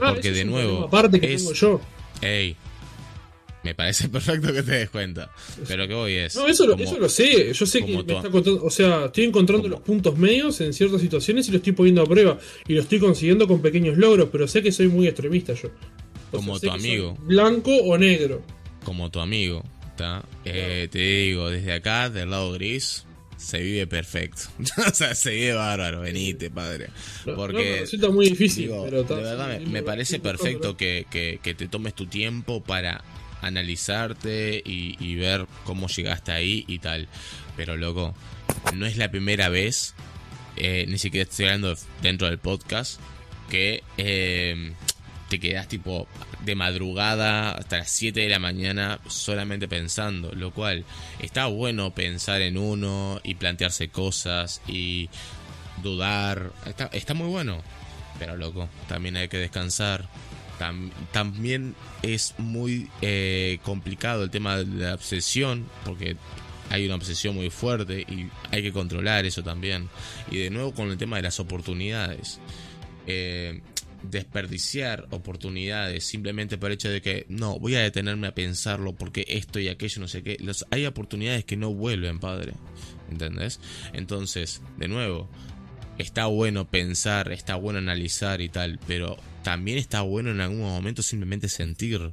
Ah, 0.00 0.12
Porque 0.14 0.32
de 0.32 0.44
nuevo, 0.44 0.84
Aparte 0.84 1.20
que 1.20 1.34
es- 1.34 1.42
tengo 1.42 1.52
yo. 1.54 1.80
Ey, 2.20 2.56
me 3.62 3.74
parece 3.74 4.08
perfecto 4.10 4.52
que 4.52 4.62
te 4.62 4.72
des 4.72 4.90
cuenta. 4.90 5.30
Pero 5.68 5.86
que 5.88 5.94
voy 5.94 6.12
es. 6.14 6.34
No, 6.36 6.46
eso 6.48 6.66
lo, 6.66 6.76
eso 6.76 6.98
lo 6.98 7.08
sé. 7.08 7.52
Yo 7.52 7.66
sé 7.66 7.84
que 7.84 7.92
me 7.92 8.00
está 8.00 8.30
contando. 8.30 8.64
O 8.64 8.70
sea, 8.70 9.06
estoy 9.06 9.24
encontrando 9.24 9.68
los 9.68 9.80
puntos 9.80 10.16
medios 10.18 10.60
en 10.60 10.72
ciertas 10.72 11.00
situaciones 11.00 11.48
y 11.48 11.52
lo 11.52 11.58
estoy 11.58 11.72
poniendo 11.72 12.02
a 12.02 12.06
prueba. 12.06 12.38
Y 12.66 12.74
lo 12.74 12.80
estoy 12.82 12.98
consiguiendo 12.98 13.46
con 13.46 13.62
pequeños 13.62 13.96
logros. 13.96 14.28
Pero 14.32 14.48
sé 14.48 14.62
que 14.62 14.72
soy 14.72 14.88
muy 14.88 15.06
extremista 15.06 15.54
yo. 15.54 15.68
O 16.32 16.38
Como 16.38 16.58
tu 16.58 16.70
amigo. 16.70 17.16
Blanco 17.22 17.70
o 17.76 17.96
negro. 17.98 18.42
como 18.84 19.10
tu 19.10 19.20
amigo, 19.20 19.62
¿tá? 19.96 20.24
Eh, 20.44 20.88
te 20.90 20.98
digo, 20.98 21.50
desde 21.50 21.72
acá, 21.74 22.08
del 22.10 22.30
lado 22.30 22.52
gris, 22.52 23.04
se 23.36 23.60
vive 23.60 23.86
perfecto. 23.86 24.42
o 24.90 24.94
sea, 24.94 25.14
se 25.14 25.30
vive 25.32 25.52
bárbaro, 25.52 26.00
venite, 26.00 26.50
padre. 26.50 26.88
Porque 27.36 27.52
no, 27.58 27.62
me 27.74 27.80
resulta 27.80 28.08
muy 28.10 28.28
difícil. 28.30 28.64
Digo, 28.68 28.82
pero 28.84 29.02
está- 29.02 29.16
de 29.16 29.22
verdad 29.22 29.60
me, 29.60 29.82
parece 29.82 30.18
perfecto 30.20 30.76
que- 30.76 31.06
que 31.10 31.54
te 31.54 31.68
tomes 31.68 31.94
tu 31.94 32.06
tiempo 32.06 32.62
para 32.62 33.04
analizarte 33.42 34.62
y, 34.64 35.14
ver 35.16 35.46
cómo 35.64 35.88
llegaste 35.88 36.32
ahí 36.32 36.64
y 36.66 36.78
tal. 36.78 37.08
Pero 37.56 37.76
loco, 37.76 38.14
no 38.74 38.86
es 38.86 38.96
la 38.96 39.10
primera 39.10 39.48
vez, 39.48 39.94
eh, 40.56 40.86
ni 40.88 40.98
siquiera 40.98 41.28
estoy 41.28 41.46
hablando 41.46 41.76
dentro 42.00 42.28
del 42.28 42.38
podcast, 42.38 43.00
que 43.50 43.82
eh, 43.98 44.72
te 45.28 45.38
quedas 45.40 45.68
tipo 45.68 46.08
de 46.40 46.54
madrugada 46.54 47.52
hasta 47.52 47.78
las 47.78 47.90
7 47.90 48.20
de 48.20 48.28
la 48.28 48.38
mañana 48.38 49.00
solamente 49.08 49.68
pensando, 49.68 50.32
lo 50.32 50.52
cual 50.52 50.84
está 51.20 51.46
bueno 51.46 51.94
pensar 51.94 52.42
en 52.42 52.58
uno 52.58 53.20
y 53.22 53.36
plantearse 53.36 53.88
cosas 53.88 54.60
y 54.66 55.08
dudar, 55.82 56.52
está, 56.66 56.86
está 56.92 57.14
muy 57.14 57.28
bueno, 57.28 57.62
pero 58.18 58.36
loco, 58.36 58.68
también 58.88 59.16
hay 59.16 59.28
que 59.28 59.38
descansar. 59.38 60.08
Tam- 60.62 60.92
también 61.10 61.74
es 62.02 62.34
muy 62.38 62.88
eh, 63.00 63.58
complicado 63.64 64.22
el 64.22 64.30
tema 64.30 64.58
de 64.58 64.66
la 64.66 64.94
obsesión, 64.94 65.66
porque 65.84 66.16
hay 66.70 66.86
una 66.86 66.94
obsesión 66.94 67.34
muy 67.34 67.50
fuerte 67.50 68.02
y 68.02 68.28
hay 68.52 68.62
que 68.62 68.72
controlar 68.72 69.26
eso 69.26 69.42
también. 69.42 69.88
Y 70.30 70.38
de 70.38 70.50
nuevo 70.50 70.72
con 70.72 70.88
el 70.90 70.96
tema 70.98 71.16
de 71.16 71.22
las 71.22 71.40
oportunidades. 71.40 72.38
Eh, 73.08 73.60
desperdiciar 74.08 75.06
oportunidades 75.10 76.02
simplemente 76.04 76.58
por 76.58 76.70
el 76.70 76.74
hecho 76.74 76.90
de 76.90 77.00
que 77.00 77.24
no, 77.28 77.58
voy 77.60 77.76
a 77.76 77.80
detenerme 77.82 78.26
a 78.26 78.34
pensarlo 78.34 78.94
porque 78.94 79.24
esto 79.28 79.60
y 79.60 79.68
aquello, 79.68 80.00
no 80.00 80.08
sé 80.08 80.22
qué. 80.22 80.36
Hay 80.70 80.86
oportunidades 80.86 81.44
que 81.44 81.56
no 81.56 81.72
vuelven, 81.72 82.18
padre. 82.18 82.52
¿Entendés? 83.10 83.60
Entonces, 83.92 84.62
de 84.78 84.88
nuevo, 84.88 85.28
está 85.98 86.26
bueno 86.26 86.68
pensar, 86.68 87.32
está 87.32 87.54
bueno 87.56 87.78
analizar 87.78 88.40
y 88.40 88.48
tal, 88.48 88.78
pero 88.86 89.16
también 89.42 89.78
está 89.78 90.00
bueno 90.02 90.30
en 90.30 90.40
algún 90.40 90.60
momento 90.60 91.02
simplemente 91.02 91.48
sentir 91.48 92.12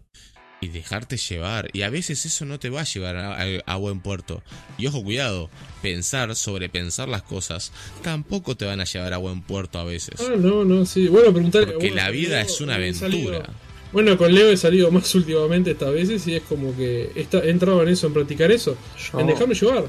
y 0.61 0.67
dejarte 0.67 1.15
llevar. 1.15 1.69
Y 1.71 1.83
a 1.83 1.89
veces 1.89 2.25
eso 2.25 2.43
no 2.45 2.59
te 2.59 2.69
va 2.69 2.81
a 2.81 2.83
llevar 2.83 3.15
a, 3.15 3.41
a- 3.41 3.47
a 3.65 3.75
buen 3.77 4.01
puerto. 4.01 4.43
Y 4.77 4.87
ojo, 4.87 5.01
cuidado, 5.03 5.49
pensar, 5.81 6.35
sobrepensar 6.35 7.07
las 7.07 7.23
cosas, 7.23 7.71
tampoco 8.01 8.57
te 8.57 8.65
van 8.65 8.81
a 8.81 8.83
llevar 8.83 9.13
a 9.13 9.17
buen 9.17 9.41
puerto 9.41 9.79
a 9.79 9.85
veces. 9.85 10.19
Ah, 10.19 10.35
no, 10.37 10.65
no, 10.65 10.85
sí. 10.85 11.07
Bueno, 11.07 11.31
preguntar. 11.31 11.65
Porque 11.71 11.91
la 11.91 12.09
vida 12.09 12.41
es 12.41 12.59
una 12.59 12.75
aventura. 12.75 13.49
Bueno, 13.93 14.17
con 14.17 14.33
Leo 14.35 14.49
he 14.51 14.57
salido 14.57 14.91
más 14.91 15.15
últimamente 15.15 15.71
estas 15.71 15.91
veces 15.93 16.27
y 16.27 16.35
es 16.35 16.43
como 16.43 16.75
que 16.75 17.09
está, 17.15 17.39
he 17.39 17.49
entrado 17.49 17.81
en 17.81 17.89
eso, 17.89 18.05
en 18.07 18.13
practicar 18.13 18.51
eso, 18.51 18.77
Yo- 19.11 19.19
en 19.21 19.27
dejarme 19.27 19.55
llevar. 19.55 19.85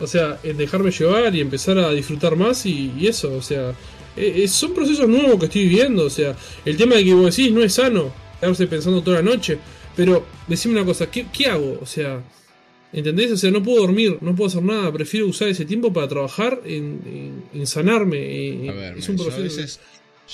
O 0.00 0.06
sea, 0.06 0.38
en 0.42 0.56
dejarme 0.56 0.90
llevar 0.90 1.34
y 1.34 1.40
empezar 1.40 1.78
a 1.78 1.90
disfrutar 1.92 2.36
más 2.36 2.64
y, 2.66 2.92
y 2.98 3.06
eso, 3.06 3.32
o 3.34 3.42
sea, 3.42 3.70
eh, 4.16 4.32
eh, 4.44 4.48
son 4.48 4.74
procesos 4.74 5.08
nuevos 5.08 5.38
que 5.38 5.46
estoy 5.46 5.62
viviendo. 5.64 6.04
O 6.04 6.10
sea, 6.10 6.34
el 6.64 6.76
tema 6.76 6.96
de 6.96 7.04
que 7.04 7.14
vos 7.14 7.36
decís 7.36 7.52
no 7.52 7.62
es 7.62 7.74
sano, 7.74 8.12
quedarse 8.40 8.66
pensando 8.66 9.02
toda 9.02 9.18
la 9.18 9.22
noche. 9.22 9.58
Pero 9.96 10.26
decime 10.48 10.74
una 10.76 10.84
cosa, 10.86 11.10
¿qué, 11.10 11.26
qué 11.32 11.46
hago? 11.46 11.78
O 11.82 11.86
sea, 11.86 12.22
¿entendés? 12.92 13.30
O 13.32 13.36
sea, 13.36 13.50
no 13.50 13.62
puedo 13.62 13.80
dormir, 13.82 14.18
no 14.20 14.34
puedo 14.34 14.48
hacer 14.48 14.62
nada, 14.62 14.92
prefiero 14.92 15.26
usar 15.26 15.48
ese 15.48 15.64
tiempo 15.64 15.92
para 15.92 16.08
trabajar 16.08 16.60
en, 16.64 17.00
en- 17.52 17.60
en 17.60 17.66
sanarme. 17.66 18.64
en- 18.64 18.70
A 18.70 18.72
ver, 18.72 18.98
es 18.98 19.08
un 19.08 19.16
yo 19.16 19.24
a 19.24 19.26
proceso. 19.26 19.42
veces, 19.56 19.80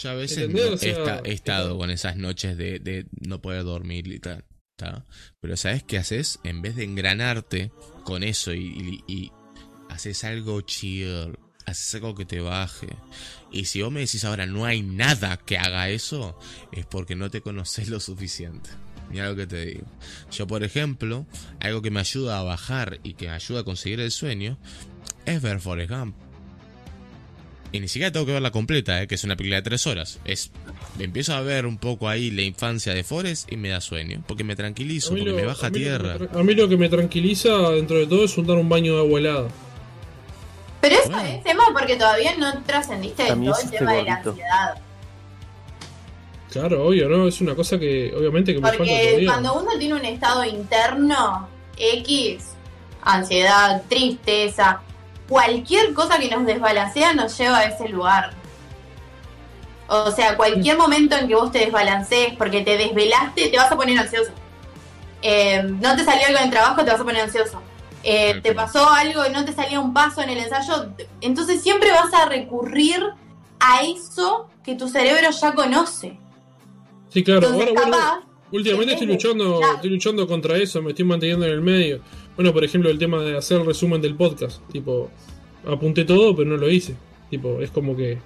yo 0.00 0.10
a 0.10 0.14
veces 0.14 0.38
¿Entendés? 0.38 0.66
no- 0.68 0.74
O 0.74 0.78
sea, 0.78 0.88
he, 0.88 0.92
esta- 0.92 1.20
he 1.24 1.32
estado 1.32 1.76
con 1.78 1.90
esas 1.90 2.16
noches 2.16 2.56
de, 2.56 2.78
de 2.78 3.06
no 3.26 3.40
poder 3.42 3.64
dormir 3.64 4.06
y 4.06 4.18
tal. 4.20 4.44
¿tá? 4.76 5.06
Pero 5.40 5.56
¿sabes 5.56 5.82
qué 5.82 5.96
haces? 5.96 6.38
En 6.44 6.60
vez 6.60 6.76
de 6.76 6.84
engranarte 6.84 7.70
con 8.04 8.22
eso 8.22 8.52
y, 8.52 9.02
y- 9.08 9.12
y 9.12 9.32
haces 9.96 10.24
algo 10.24 10.60
chill, 10.60 11.38
haces 11.64 11.94
algo 11.94 12.14
que 12.14 12.26
te 12.26 12.40
baje. 12.40 12.88
Y 13.50 13.64
si 13.64 13.80
vos 13.80 13.90
me 13.90 14.00
decís 14.00 14.24
ahora 14.24 14.44
no 14.44 14.66
hay 14.66 14.82
nada 14.82 15.38
que 15.38 15.56
haga 15.56 15.88
eso, 15.88 16.38
es 16.70 16.84
porque 16.84 17.16
no 17.16 17.30
te 17.30 17.40
conoces 17.40 17.88
lo 17.88 17.98
suficiente. 17.98 18.68
Mira 19.10 19.28
lo 19.28 19.36
que 19.36 19.46
te 19.46 19.64
digo. 19.64 19.86
Yo, 20.30 20.46
por 20.46 20.64
ejemplo, 20.64 21.26
algo 21.60 21.80
que 21.80 21.90
me 21.90 22.00
ayuda 22.00 22.38
a 22.38 22.42
bajar 22.42 23.00
y 23.04 23.14
que 23.14 23.26
me 23.26 23.32
ayuda 23.32 23.60
a 23.60 23.64
conseguir 23.64 24.00
el 24.00 24.10
sueño 24.10 24.58
es 25.24 25.40
ver 25.40 25.60
Forrest 25.60 25.90
Gump. 25.90 26.14
Y 27.72 27.80
ni 27.80 27.88
siquiera 27.88 28.12
tengo 28.12 28.26
que 28.26 28.32
verla 28.32 28.50
completa, 28.50 29.02
¿eh? 29.02 29.06
que 29.06 29.14
es 29.14 29.24
una 29.24 29.36
película 29.36 29.56
de 29.56 29.62
tres 29.62 29.86
horas. 29.86 30.20
Es, 30.24 30.50
empiezo 30.98 31.34
a 31.34 31.40
ver 31.40 31.66
un 31.66 31.78
poco 31.78 32.08
ahí 32.08 32.30
la 32.30 32.42
infancia 32.42 32.92
de 32.92 33.02
Forrest 33.02 33.50
y 33.50 33.56
me 33.56 33.70
da 33.70 33.80
sueño. 33.80 34.22
Porque 34.26 34.44
me 34.44 34.56
tranquilizo, 34.56 35.10
porque 35.10 35.32
me 35.32 35.44
baja 35.44 35.68
a 35.68 35.70
lo 35.70 35.76
tierra. 35.76 36.18
a 36.32 36.42
mí 36.42 36.54
lo 36.54 36.68
que 36.68 36.76
me 36.76 36.88
tranquiliza 36.88 37.70
dentro 37.70 37.96
de 37.96 38.06
todo 38.06 38.24
es 38.24 38.36
un 38.36 38.46
dar 38.46 38.58
un 38.58 38.68
baño 38.68 38.94
de 38.94 39.00
agua 39.00 39.20
helada. 39.20 39.65
Pero 40.88 41.00
eso 41.02 41.10
Bueno. 41.10 41.28
es 41.28 41.42
tema 41.44 41.64
porque 41.72 41.96
todavía 41.96 42.34
no 42.36 42.62
trascendiste 42.62 43.34
mí 43.36 43.46
todo 43.46 43.58
el 43.58 43.64
es 43.64 43.70
tema 43.70 43.92
de 43.92 44.02
la 44.04 44.14
ansiedad. 44.16 44.74
Claro, 46.50 46.86
obvio, 46.86 47.08
¿no? 47.08 47.26
Es 47.28 47.40
una 47.40 47.54
cosa 47.54 47.78
que 47.78 48.14
obviamente 48.16 48.52
que 48.54 48.60
me 48.60 48.68
falta 48.68 48.78
Porque 48.78 49.06
todavía. 49.08 49.30
cuando 49.32 49.54
uno 49.60 49.78
tiene 49.78 49.94
un 49.94 50.04
estado 50.04 50.44
interno 50.44 51.48
X, 51.76 52.44
ansiedad, 53.02 53.82
tristeza, 53.88 54.80
cualquier 55.28 55.92
cosa 55.92 56.18
que 56.18 56.30
nos 56.30 56.46
desbalancea 56.46 57.12
nos 57.14 57.36
lleva 57.36 57.58
a 57.58 57.64
ese 57.64 57.88
lugar. 57.88 58.30
O 59.88 60.10
sea, 60.10 60.36
cualquier 60.36 60.76
momento 60.78 61.16
en 61.16 61.28
que 61.28 61.34
vos 61.34 61.52
te 61.52 61.58
desbalancees 61.58 62.34
porque 62.36 62.62
te 62.62 62.76
desvelaste, 62.78 63.48
te 63.48 63.56
vas 63.56 63.70
a 63.70 63.76
poner 63.76 63.98
ansioso. 63.98 64.30
Eh, 65.22 65.62
no 65.62 65.94
te 65.96 66.04
salió 66.04 66.26
algo 66.26 66.38
en 66.38 66.44
el 66.44 66.50
trabajo, 66.50 66.84
te 66.84 66.90
vas 66.90 67.00
a 67.00 67.04
poner 67.04 67.22
ansioso. 67.22 67.60
Eh, 68.08 68.40
te 68.40 68.54
pasó 68.54 68.88
algo 68.88 69.26
y 69.26 69.32
no 69.32 69.44
te 69.44 69.52
salía 69.52 69.80
un 69.80 69.92
paso 69.92 70.22
en 70.22 70.30
el 70.30 70.38
ensayo. 70.38 70.90
Entonces 71.20 71.60
siempre 71.60 71.90
vas 71.90 72.14
a 72.14 72.28
recurrir 72.28 73.02
a 73.58 73.82
eso 73.82 74.48
que 74.62 74.76
tu 74.76 74.88
cerebro 74.88 75.28
ya 75.30 75.52
conoce. 75.54 76.16
Sí, 77.08 77.24
claro. 77.24 77.40
Entonces, 77.46 77.68
Ahora, 77.68 77.80
bueno, 77.80 77.96
capaz, 77.96 78.20
últimamente 78.52 78.92
estoy 78.92 79.08
luchando, 79.08 79.58
Claro. 79.58 79.74
estoy 79.74 79.90
luchando 79.90 80.26
contra 80.28 80.56
eso, 80.56 80.80
me 80.82 80.90
estoy 80.90 81.04
manteniendo 81.04 81.46
en 81.46 81.52
el 81.52 81.60
medio. 81.62 82.00
Bueno, 82.36 82.52
por 82.52 82.62
ejemplo, 82.62 82.90
el 82.90 82.98
tema 82.98 83.20
de 83.22 83.36
hacer 83.36 83.60
el 83.60 83.66
resumen 83.66 84.00
del 84.00 84.14
podcast. 84.14 84.60
Tipo, 84.70 85.10
apunté 85.66 86.04
todo, 86.04 86.36
pero 86.36 86.48
no 86.50 86.56
lo 86.56 86.70
hice. 86.70 86.94
Tipo, 87.30 87.60
es 87.60 87.70
como 87.72 87.96
que. 87.96 88.18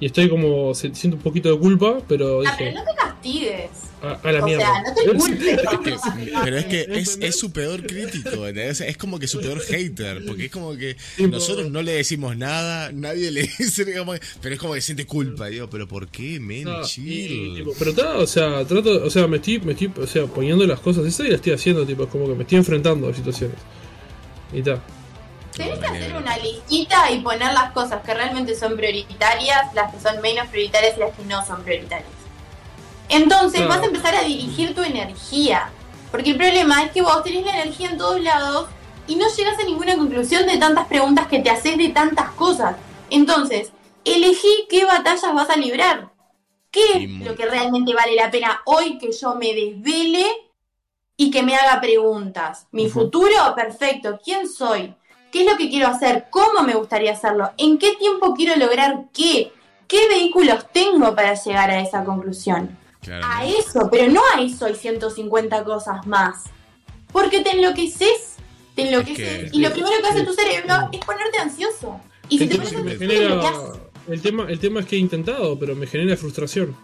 Y 0.00 0.06
estoy 0.06 0.28
como. 0.28 0.74
Siento 0.74 1.16
un 1.16 1.22
poquito 1.22 1.50
de 1.52 1.58
culpa, 1.58 1.98
pero 2.08 2.40
Ah, 2.40 2.42
dije. 2.42 2.54
pero 2.58 2.72
no 2.74 2.84
te 2.84 2.96
castigues. 2.96 3.70
A, 4.02 4.12
a 4.28 4.32
la 4.32 4.42
O 4.42 4.46
mierda. 4.46 4.64
sea, 4.66 4.82
no 4.82 4.94
te 4.94 5.18
culpes. 5.18 6.00
Pero 6.44 6.58
es 6.58 6.64
que 6.66 6.80
es, 6.90 7.18
es 7.22 7.38
su 7.38 7.52
peor 7.52 7.86
crítico, 7.86 8.46
¿entendés? 8.46 8.80
Es 8.82 8.96
como 8.98 9.18
que 9.18 9.26
su 9.26 9.40
peor 9.40 9.60
hater, 9.60 10.26
porque 10.26 10.46
es 10.46 10.50
como 10.50 10.76
que 10.76 10.96
nosotros 11.30 11.70
no 11.70 11.80
le 11.80 11.92
decimos 11.92 12.36
nada, 12.36 12.90
nadie 12.92 13.30
le 13.30 13.42
dice, 13.58 13.84
digamos, 13.86 14.18
pero 14.42 14.54
es 14.56 14.60
como 14.60 14.74
que 14.74 14.82
siente 14.82 15.06
culpa, 15.06 15.46
digo, 15.46 15.70
pero 15.70 15.88
¿por 15.88 16.08
qué, 16.08 16.38
men? 16.38 16.68
Ah, 16.68 16.80
y- 16.82 16.86
Chill. 16.86 17.54
tipo, 17.58 17.72
pero 17.78 17.90
está, 17.92 18.18
o 18.18 18.26
sea, 18.26 18.62
trato, 18.66 19.04
o 19.04 19.08
sea, 19.10 19.26
me 19.26 19.36
estoy, 19.36 19.60
me 19.60 19.72
estoy, 19.72 19.90
o 19.96 20.06
sea, 20.06 20.26
poniendo 20.26 20.66
las 20.66 20.80
cosas 20.80 21.06
esas 21.06 21.26
y 21.26 21.30
las 21.30 21.36
estoy 21.36 21.52
haciendo, 21.54 21.86
tipo, 21.86 22.02
es 22.04 22.10
como 22.10 22.26
que 22.28 22.34
me 22.34 22.42
estoy 22.42 22.58
enfrentando 22.58 23.08
a 23.08 23.14
situaciones. 23.14 23.56
Y 24.52 24.58
está. 24.58 24.82
Tenés 25.56 25.78
que 25.78 25.86
hacer 25.86 26.16
una 26.16 26.36
listita 26.36 27.10
y 27.12 27.20
poner 27.20 27.52
las 27.52 27.72
cosas 27.72 28.02
que 28.02 28.12
realmente 28.12 28.56
son 28.56 28.76
prioritarias, 28.76 29.72
las 29.72 29.92
que 29.92 30.00
son 30.00 30.20
menos 30.20 30.48
prioritarias 30.48 30.96
y 30.96 31.00
las 31.00 31.14
que 31.14 31.24
no 31.24 31.44
son 31.46 31.62
prioritarias. 31.62 32.08
Entonces 33.08 33.66
vas 33.68 33.82
a 33.82 33.86
empezar 33.86 34.14
a 34.16 34.22
dirigir 34.22 34.74
tu 34.74 34.82
energía. 34.82 35.70
Porque 36.10 36.30
el 36.30 36.36
problema 36.36 36.82
es 36.84 36.92
que 36.92 37.02
vos 37.02 37.22
tenés 37.22 37.44
la 37.44 37.60
energía 37.60 37.90
en 37.90 37.98
todos 37.98 38.20
lados 38.20 38.68
y 39.06 39.16
no 39.16 39.26
llegas 39.28 39.58
a 39.58 39.64
ninguna 39.64 39.96
conclusión 39.96 40.46
de 40.46 40.58
tantas 40.58 40.86
preguntas 40.86 41.26
que 41.28 41.40
te 41.40 41.50
haces 41.50 41.76
de 41.76 41.90
tantas 41.90 42.30
cosas. 42.30 42.76
Entonces, 43.10 43.70
elegí 44.04 44.66
qué 44.68 44.84
batallas 44.84 45.34
vas 45.34 45.50
a 45.50 45.56
librar. 45.56 46.10
¿Qué 46.70 47.04
es 47.04 47.10
lo 47.24 47.36
que 47.36 47.46
realmente 47.46 47.94
vale 47.94 48.16
la 48.16 48.30
pena 48.30 48.60
hoy 48.64 48.98
que 48.98 49.12
yo 49.12 49.34
me 49.36 49.54
desvele 49.54 50.26
y 51.16 51.30
que 51.30 51.44
me 51.44 51.54
haga 51.54 51.80
preguntas? 51.80 52.66
Mi 52.72 52.88
futuro, 52.88 53.54
perfecto. 53.54 54.18
¿Quién 54.24 54.48
soy? 54.48 54.94
¿Qué 55.34 55.40
es 55.44 55.50
lo 55.50 55.56
que 55.58 55.68
quiero 55.68 55.88
hacer? 55.88 56.26
¿Cómo 56.30 56.62
me 56.64 56.74
gustaría 56.76 57.10
hacerlo? 57.10 57.50
¿En 57.58 57.76
qué 57.76 57.96
tiempo 57.96 58.34
quiero 58.34 58.54
lograr 58.54 59.06
qué? 59.12 59.50
¿Qué 59.88 60.06
vehículos 60.08 60.64
tengo 60.72 61.12
para 61.16 61.34
llegar 61.34 61.70
a 61.70 61.80
esa 61.80 62.04
conclusión? 62.04 62.78
Claro, 63.00 63.26
A 63.28 63.44
eso, 63.44 63.88
pero 63.90 64.12
no 64.12 64.20
a 64.32 64.40
eso 64.40 64.66
hay 64.66 64.76
150 64.76 65.64
cosas 65.64 66.06
más. 66.06 66.44
Porque 67.12 67.40
te 67.40 67.50
enloqueces, 67.50 68.36
te 68.76 68.82
enloqueces. 68.88 69.50
que- 69.50 69.56
y 69.56 69.60
lo 69.60 69.72
primero 69.72 69.96
que 70.00 70.06
hace 70.06 70.22
tu 70.22 70.34
cerebro 70.34 70.88
es 70.92 71.00
ponerte 71.04 71.38
ansioso. 71.38 72.00
Y 72.28 72.38
si 72.38 72.46
te 72.46 72.54
pones 72.54 72.72
ansioso, 72.72 72.98
genera, 73.00 73.40
¿qué 73.40 73.46
haces? 73.48 73.80
el 74.08 74.22
tema, 74.22 74.46
el 74.48 74.60
tema 74.60 74.80
es 74.80 74.86
que 74.86 74.94
he 74.94 75.00
intentado, 75.00 75.58
pero 75.58 75.74
me 75.74 75.88
genera 75.88 76.16
frustración. 76.16 76.76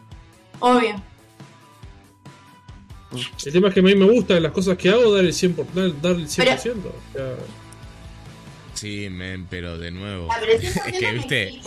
Obvio. 0.58 1.00
El 3.46 3.52
tema 3.52 3.68
es 3.68 3.74
que 3.74 3.80
a 3.80 3.82
mí 3.84 3.94
me 3.94 4.10
gustan 4.10 4.42
las 4.42 4.50
cosas 4.50 4.76
que 4.76 4.88
hago 4.88 5.14
dar 5.14 5.24
el 5.24 5.32
100%. 5.32 5.66
Dar, 5.72 6.00
dar 6.00 6.12
el 6.16 6.28
100%. 6.28 6.88
o 6.88 7.12
sea, 7.12 7.36
Sí, 8.80 9.10
men, 9.10 9.46
pero 9.50 9.76
de 9.76 9.90
nuevo. 9.90 10.26
La 10.28 10.40
Es 10.52 10.80
que, 10.98 11.12
viste, 11.12 11.60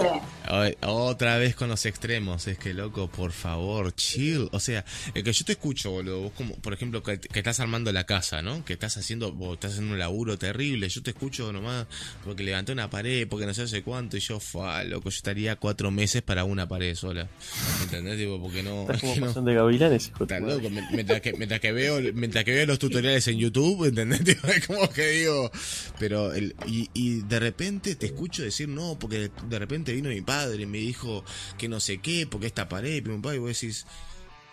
Otra 0.82 1.38
vez 1.38 1.56
con 1.56 1.70
los 1.70 1.86
extremos, 1.86 2.48
es 2.48 2.58
que 2.58 2.74
loco, 2.74 3.08
por 3.10 3.32
favor, 3.32 3.94
chill. 3.96 4.50
O 4.52 4.60
sea, 4.60 4.84
el 5.14 5.24
que 5.24 5.32
yo 5.34 5.46
te 5.46 5.54
escucho, 5.54 5.92
boludo, 5.92 6.22
vos 6.22 6.32
como, 6.36 6.56
por 6.56 6.74
ejemplo, 6.74 7.02
que, 7.02 7.20
que 7.20 7.40
estás 7.40 7.60
armando 7.60 7.92
la 7.92 8.06
casa, 8.06 8.42
¿no? 8.42 8.64
Que 8.66 8.74
estás 8.74 8.98
haciendo, 8.98 9.32
vos 9.32 9.54
estás 9.54 9.72
haciendo 9.74 9.94
un 9.94 10.00
laburo 10.00 10.38
terrible, 10.38 10.90
yo 10.90 11.02
te 11.02 11.12
escucho 11.12 11.52
nomás 11.54 11.88
porque 12.24 12.44
levanté 12.44 12.72
una 12.72 12.90
pared, 12.90 13.28
porque 13.28 13.46
no 13.46 13.54
sé 13.54 13.64
hace 13.64 13.84
cuánto, 13.84 14.18
y 14.18 14.20
yo, 14.20 14.40
fa, 14.40 14.84
loco, 14.84 15.10
yo 15.10 15.16
estaría 15.16 15.56
cuatro 15.56 15.92
meses 15.92 16.22
para 16.22 16.44
una 16.44 16.68
pared 16.68 16.96
sola. 16.96 17.28
¿Entendés? 17.84 18.18
Tipo, 18.18 18.42
porque 18.42 18.64
no... 18.64 18.82
Estás 18.84 19.02
como 19.02 19.16
no- 19.22 19.26
pasión 19.28 19.46
de 19.46 19.54
gavilanes, 19.54 20.08
hijo 20.10 20.26
de 20.26 20.40
loco, 20.42 20.70
mien- 20.70 20.88
mientras 20.92 21.22
que, 21.22 21.34
mientras 21.34 21.60
que 21.62 21.72
veo 21.72 22.00
mientras 22.14 22.44
que 22.44 22.52
veo 22.54 22.66
los 22.66 22.80
tutoriales 22.80 23.28
en 23.28 23.38
YouTube, 23.38 23.86
¿entendés? 23.86 24.24
Tipo, 24.34 24.48
Es 24.48 24.68
como 24.68 24.90
que 24.90 25.08
digo, 25.10 25.52
pero 26.00 26.34
el, 26.34 26.56
y, 26.68 26.90
y 26.94 27.22
de 27.22 27.40
repente 27.40 27.96
te 27.96 28.08
escucho 28.08 28.44
decir 28.44 28.68
no, 28.68 28.98
porque 29.00 29.32
de 29.48 29.60
repente 29.60 29.94
vino 29.94 30.10
mi 30.10 30.22
padre 30.22 30.33
y 30.60 30.66
me 30.66 30.80
dijo 30.80 31.24
que 31.58 31.68
no 31.68 31.80
sé 31.80 32.00
qué, 32.00 32.28
porque 32.28 32.48
esta 32.48 32.68
pared, 32.68 33.04
pim, 33.04 33.22
pam, 33.22 33.36
y 33.36 33.38
vos 33.38 33.50
decís, 33.50 33.86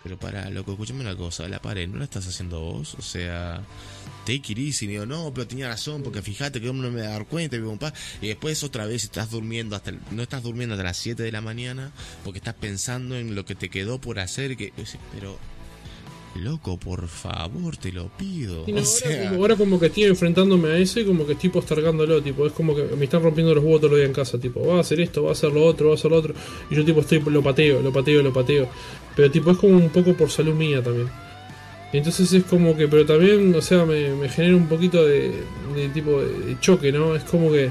pero 0.03 0.17
para, 0.17 0.49
loco, 0.49 0.71
escúchame 0.71 1.01
una 1.01 1.15
cosa, 1.15 1.47
la 1.47 1.61
pared 1.61 1.87
no 1.87 1.97
la 1.97 2.05
estás 2.05 2.27
haciendo 2.27 2.59
vos, 2.59 2.95
o 2.95 3.01
sea, 3.01 3.61
take 4.25 4.53
it 4.53 4.57
easy, 4.57 4.85
y 4.85 4.89
digo, 4.89 5.05
no, 5.05 5.31
pero 5.33 5.47
tenía 5.47 5.67
razón, 5.67 6.03
porque 6.03 6.21
fíjate 6.21 6.59
que 6.59 6.67
no 6.67 6.73
me 6.73 7.01
va 7.01 7.07
a 7.07 7.11
dar 7.11 7.25
cuenta, 7.27 7.57
pim, 7.57 7.77
y 8.21 8.27
después 8.27 8.63
otra 8.63 8.85
vez 8.85 9.03
estás 9.03 9.29
durmiendo 9.31 9.75
hasta, 9.75 9.91
no 10.11 10.23
estás 10.23 10.43
durmiendo 10.43 10.75
hasta 10.75 10.83
las 10.83 10.97
7 10.97 11.21
de 11.21 11.31
la 11.31 11.41
mañana, 11.41 11.91
porque 12.23 12.39
estás 12.39 12.55
pensando 12.55 13.15
en 13.17 13.35
lo 13.35 13.45
que 13.45 13.55
te 13.55 13.69
quedó 13.69 13.99
por 13.99 14.19
hacer, 14.19 14.57
que, 14.57 14.73
pero 15.13 15.37
Loco, 16.35 16.77
por 16.77 17.07
favor, 17.07 17.75
te 17.75 17.91
lo 17.91 18.07
pido. 18.07 18.63
y 18.65 18.71
no, 18.71 18.79
o 18.79 18.83
ahora, 18.83 18.85
sea, 18.85 19.29
como, 19.29 19.41
ahora 19.41 19.55
como 19.57 19.79
que 19.79 19.87
estoy 19.87 20.03
enfrentándome 20.05 20.69
a 20.69 20.77
eso 20.77 20.99
y 21.01 21.05
como 21.05 21.25
que 21.25 21.33
estoy 21.33 21.49
postergándolo, 21.49 22.21
tipo, 22.21 22.45
es 22.47 22.53
como 22.53 22.73
que 22.73 22.83
me 22.83 23.03
están 23.03 23.21
rompiendo 23.21 23.53
los 23.53 23.63
huevos 23.63 23.81
todo 23.81 23.91
el 23.91 23.97
día 23.97 24.05
en 24.05 24.13
casa, 24.13 24.39
tipo, 24.39 24.65
va 24.65 24.77
a 24.77 24.79
hacer 24.79 25.01
esto, 25.01 25.23
va 25.23 25.29
a 25.29 25.33
hacer 25.33 25.51
lo 25.51 25.65
otro, 25.65 25.87
va 25.87 25.93
a 25.93 25.95
hacer 25.95 26.09
lo 26.09 26.17
otro, 26.17 26.33
y 26.69 26.75
yo 26.75 26.85
tipo 26.85 27.01
estoy, 27.01 27.19
lo 27.19 27.43
pateo, 27.43 27.81
lo 27.81 27.91
pateo, 27.91 28.23
lo 28.23 28.31
pateo, 28.31 28.69
pero 29.15 29.29
tipo 29.29 29.51
es 29.51 29.57
como 29.57 29.75
un 29.75 29.89
poco 29.89 30.13
por 30.13 30.29
salud 30.29 30.53
mía 30.53 30.81
también. 30.81 31.09
Entonces 31.93 32.31
es 32.31 32.45
como 32.45 32.77
que, 32.77 32.87
pero 32.87 33.05
también, 33.05 33.53
o 33.53 33.61
sea, 33.61 33.85
me, 33.85 34.15
me 34.15 34.29
genera 34.29 34.55
un 34.55 34.67
poquito 34.67 35.05
de, 35.05 35.33
de 35.75 35.89
tipo 35.89 36.21
de 36.21 36.57
choque, 36.61 36.91
¿no? 36.93 37.13
Es 37.13 37.23
como 37.25 37.51
que, 37.51 37.69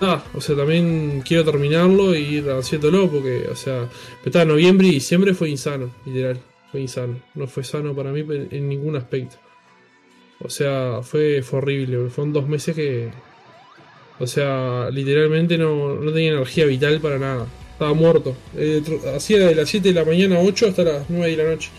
ah, 0.00 0.22
o 0.34 0.40
sea, 0.40 0.56
también 0.56 1.22
quiero 1.24 1.44
terminarlo 1.44 2.16
y 2.16 2.38
ir 2.38 2.50
haciéndolo 2.50 3.08
porque, 3.08 3.46
o 3.48 3.54
sea, 3.54 3.88
pero 4.22 4.26
está, 4.26 4.44
noviembre 4.44 4.88
y 4.88 4.92
diciembre 4.92 5.34
fue 5.34 5.50
insano, 5.50 5.90
literal, 6.04 6.40
fue 6.70 6.80
insano, 6.80 7.20
no 7.34 7.46
fue 7.46 7.64
sano 7.64 7.94
para 7.94 8.12
mí 8.12 8.24
en, 8.50 8.68
ningún 8.68 8.96
aspecto. 8.96 9.36
O 10.40 10.50
sea, 10.50 11.00
fue, 11.02 11.42
fue 11.42 11.58
horrible, 11.58 12.10
fueron 12.10 12.32
dos 12.32 12.48
meses 12.48 12.74
que, 12.74 13.10
o 14.18 14.26
sea, 14.26 14.88
literalmente 14.90 15.58
no, 15.58 15.96
no 15.96 16.12
tenía 16.12 16.32
energía 16.32 16.66
vital 16.66 17.00
para 17.00 17.18
nada. 17.18 17.46
Estaba 17.72 17.94
muerto. 17.94 18.36
Eh, 18.56 18.82
hacía 19.14 19.38
de 19.38 19.54
las 19.54 19.68
7 19.68 19.88
de 19.88 19.94
la 19.94 20.04
mañana 20.04 20.36
a 20.36 20.40
8 20.40 20.68
hasta 20.68 20.82
las 20.82 21.08
9 21.08 21.36
de 21.36 21.44
la 21.44 21.50
noche. 21.50 21.70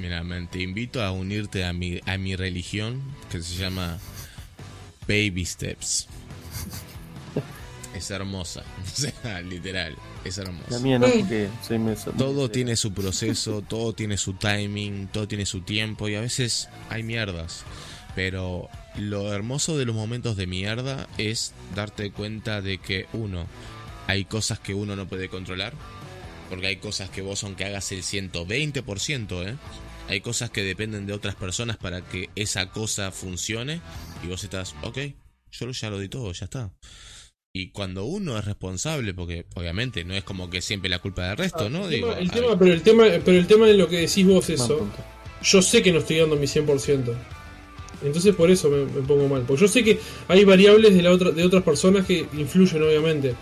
mira, 0.00 0.22
man, 0.22 0.48
te 0.50 0.60
invito 0.60 1.02
a 1.02 1.12
unirte 1.12 1.64
a 1.64 1.72
mi, 1.72 2.00
a 2.06 2.18
mi 2.18 2.34
religión 2.34 3.02
que 3.30 3.42
se 3.42 3.56
llama 3.56 3.98
Baby 5.06 5.44
Steps. 5.44 6.08
Es 7.94 8.10
hermosa, 8.10 8.62
o 8.82 8.96
sea, 8.96 9.40
literal, 9.42 9.96
es 10.24 10.38
La 10.38 10.44
hermosa. 10.44 10.78
mía 10.80 10.98
no, 10.98 11.06
porque 11.08 11.48
soy 11.66 11.78
meso. 11.78 12.12
Todo 12.12 12.50
tiene 12.50 12.76
su 12.76 12.92
proceso, 12.92 13.62
todo 13.68 13.92
tiene 13.92 14.16
su 14.16 14.34
timing, 14.34 15.08
todo 15.08 15.28
tiene 15.28 15.46
su 15.46 15.60
tiempo 15.60 16.08
y 16.08 16.14
a 16.14 16.20
veces 16.20 16.68
hay 16.88 17.02
mierdas. 17.02 17.64
Pero 18.14 18.68
lo 18.96 19.32
hermoso 19.32 19.78
de 19.78 19.86
los 19.86 19.94
momentos 19.94 20.36
de 20.36 20.46
mierda 20.46 21.08
es 21.16 21.52
darte 21.74 22.10
cuenta 22.12 22.60
de 22.60 22.78
que 22.78 23.06
uno, 23.14 23.46
hay 24.06 24.24
cosas 24.24 24.58
que 24.58 24.74
uno 24.74 24.96
no 24.96 25.06
puede 25.06 25.28
controlar. 25.28 25.72
Porque 26.50 26.66
hay 26.66 26.76
cosas 26.76 27.08
que 27.08 27.22
vos 27.22 27.42
aunque 27.44 27.64
hagas 27.64 27.92
el 27.92 28.02
120%, 28.02 29.48
¿eh? 29.48 29.56
Hay 30.08 30.20
cosas 30.20 30.50
que 30.50 30.62
dependen 30.62 31.06
de 31.06 31.14
otras 31.14 31.34
personas 31.34 31.78
para 31.78 32.02
que 32.02 32.28
esa 32.36 32.68
cosa 32.68 33.10
funcione. 33.10 33.80
Y 34.22 34.26
vos 34.26 34.44
estás, 34.44 34.74
ok, 34.82 34.98
yo 35.50 35.70
ya 35.70 35.88
lo 35.88 35.98
di 35.98 36.10
todo, 36.10 36.30
ya 36.32 36.44
está. 36.44 36.70
Y 37.54 37.68
cuando 37.68 38.06
uno 38.06 38.38
es 38.38 38.46
responsable, 38.46 39.12
porque 39.12 39.44
obviamente 39.56 40.04
no 40.04 40.14
es 40.14 40.24
como 40.24 40.48
que 40.48 40.62
siempre 40.62 40.88
la 40.88 41.00
culpa 41.00 41.28
del 41.28 41.36
resto, 41.36 41.68
¿no? 41.68 41.84
el 41.84 41.90
Digo, 41.90 42.08
tema, 42.08 42.20
el 42.20 42.30
tema- 42.30 42.58
pero 42.58 42.72
el 42.72 42.82
tema, 42.82 43.04
pero 43.22 43.38
el 43.38 43.46
tema 43.46 43.66
de 43.66 43.74
lo 43.74 43.88
que 43.88 43.98
decís 43.98 44.26
vos 44.26 44.48
eso, 44.48 44.88
yo 45.42 45.60
sé 45.60 45.82
que 45.82 45.92
no 45.92 45.98
estoy 45.98 46.16
dando 46.18 46.36
mi 46.36 46.46
100%. 46.46 47.12
Entonces 48.02 48.34
por 48.34 48.50
eso 48.50 48.70
me, 48.70 48.86
me 48.86 49.02
pongo 49.06 49.28
mal. 49.28 49.42
Porque 49.46 49.60
yo 49.60 49.68
sé 49.68 49.84
que 49.84 50.00
hay 50.28 50.44
variables 50.44 50.94
de, 50.94 51.02
la 51.02 51.10
otra, 51.12 51.30
de 51.30 51.44
otras 51.44 51.62
personas 51.62 52.06
que 52.06 52.26
influyen 52.32 52.82
obviamente 52.82 53.34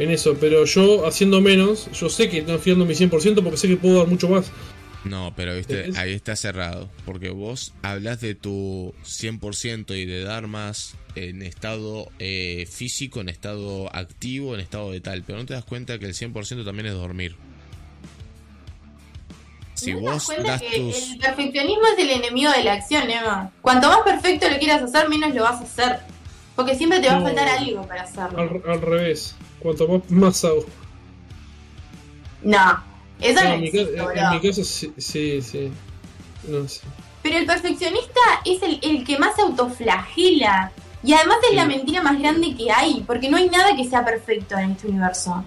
en 0.00 0.10
eso. 0.10 0.36
Pero 0.40 0.64
yo 0.64 1.06
haciendo 1.06 1.40
menos, 1.40 1.88
yo 1.92 2.08
sé 2.08 2.28
que 2.28 2.42
no 2.42 2.54
estoy 2.56 2.72
dando 2.72 2.84
mi 2.84 2.94
100% 2.94 3.42
porque 3.44 3.56
sé 3.58 3.68
que 3.68 3.76
puedo 3.76 3.98
dar 3.98 4.08
mucho 4.08 4.28
más. 4.28 4.50
No, 5.04 5.32
pero 5.34 5.54
viste, 5.56 5.88
Es- 5.90 5.96
ahí 5.98 6.12
está 6.12 6.36
cerrado. 6.36 6.88
Porque 7.04 7.30
vos 7.30 7.72
hablas 7.82 8.20
de 8.20 8.34
tu 8.34 8.94
100% 9.04 9.94
y 9.96 10.04
de 10.04 10.22
dar 10.22 10.46
más 10.46 10.94
en 11.16 11.42
estado 11.42 12.08
eh, 12.20 12.66
físico, 12.70 13.20
en 13.20 13.28
estado 13.28 13.94
activo, 13.94 14.54
en 14.54 14.60
estado 14.60 14.92
de 14.92 15.00
tal. 15.00 15.22
Pero 15.24 15.38
no 15.38 15.46
te 15.46 15.54
das 15.54 15.64
cuenta 15.64 15.98
que 15.98 16.06
el 16.06 16.14
100% 16.14 16.64
también 16.64 16.86
es 16.86 16.92
dormir. 16.94 17.34
si 19.74 19.92
¿No 19.92 19.98
te 19.98 20.04
das 20.04 20.14
vos 20.14 20.24
cuenta 20.26 20.52
das 20.52 20.62
que 20.62 20.78
tus... 20.78 21.10
el 21.12 21.18
perfeccionismo 21.18 21.82
es 21.96 21.98
el 21.98 22.10
enemigo 22.10 22.52
de 22.52 22.62
la 22.64 22.74
acción, 22.74 23.10
Emma? 23.10 23.50
Cuanto 23.60 23.88
más 23.88 24.00
perfecto 24.04 24.48
lo 24.48 24.58
quieras 24.58 24.82
hacer, 24.82 25.08
menos 25.08 25.34
lo 25.34 25.42
vas 25.42 25.60
a 25.60 25.64
hacer. 25.64 25.98
Porque 26.54 26.76
siempre 26.76 27.00
te 27.00 27.08
va 27.08 27.16
a 27.16 27.20
faltar 27.22 27.48
algo 27.48 27.86
para 27.88 28.02
hacerlo. 28.02 28.38
Al, 28.38 28.70
al 28.70 28.80
revés. 28.80 29.34
Cuanto 29.58 29.88
más, 29.88 30.10
más 30.10 30.44
hago. 30.44 30.64
No, 32.42 32.84
eso 33.22 33.42
no, 33.42 33.48
No, 33.48 33.54
en, 33.54 33.60
mi 33.60 34.36
en 34.36 34.40
caso 34.40 34.64
sí, 34.64 34.92
sí, 34.98 35.42
sí. 35.42 35.70
No 36.48 36.68
sé. 36.68 36.80
Pero 37.22 37.38
el 37.38 37.46
perfeccionista 37.46 38.20
es 38.44 38.62
el, 38.62 38.80
el 38.82 39.04
que 39.04 39.18
más 39.18 39.36
se 39.36 39.42
autoflagela. 39.42 40.72
Y 41.04 41.12
además 41.14 41.38
es 41.50 41.56
la 41.56 41.64
mentira 41.66 42.02
más 42.02 42.18
grande 42.18 42.54
que 42.56 42.70
hay, 42.70 43.02
porque 43.06 43.28
no 43.28 43.36
hay 43.36 43.48
nada 43.48 43.76
que 43.76 43.88
sea 43.88 44.04
perfecto 44.04 44.56
en 44.56 44.72
este 44.72 44.88
universo. 44.88 45.44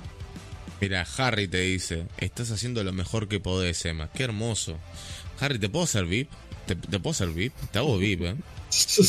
Mira, 0.81 1.06
Harry 1.17 1.47
te 1.47 1.59
dice, 1.59 2.08
estás 2.17 2.51
haciendo 2.51 2.83
lo 2.83 2.91
mejor 2.91 3.27
que 3.27 3.40
podés, 3.40 3.85
Emma. 3.85 4.09
Qué 4.13 4.24
hermoso. 4.24 4.77
Harry, 5.40 5.58
¿te 5.58 5.69
puedo 5.69 5.85
hacer 5.85 6.06
VIP? 6.06 6.29
¿Te, 6.65 6.75
te 6.75 6.99
puedo 6.99 7.11
hacer 7.11 7.29
VIP? 7.29 7.53
Te 7.72 7.79
hago 7.79 7.97
VIP, 7.97 8.22
¿eh? 8.24 8.35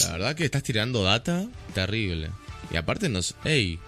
La 0.04 0.12
verdad 0.12 0.36
que 0.36 0.44
estás 0.44 0.62
tirando 0.62 1.02
data 1.02 1.46
terrible. 1.74 2.30
Y 2.70 2.76
aparte 2.76 3.08
nos... 3.08 3.34
¡Ey! 3.44 3.78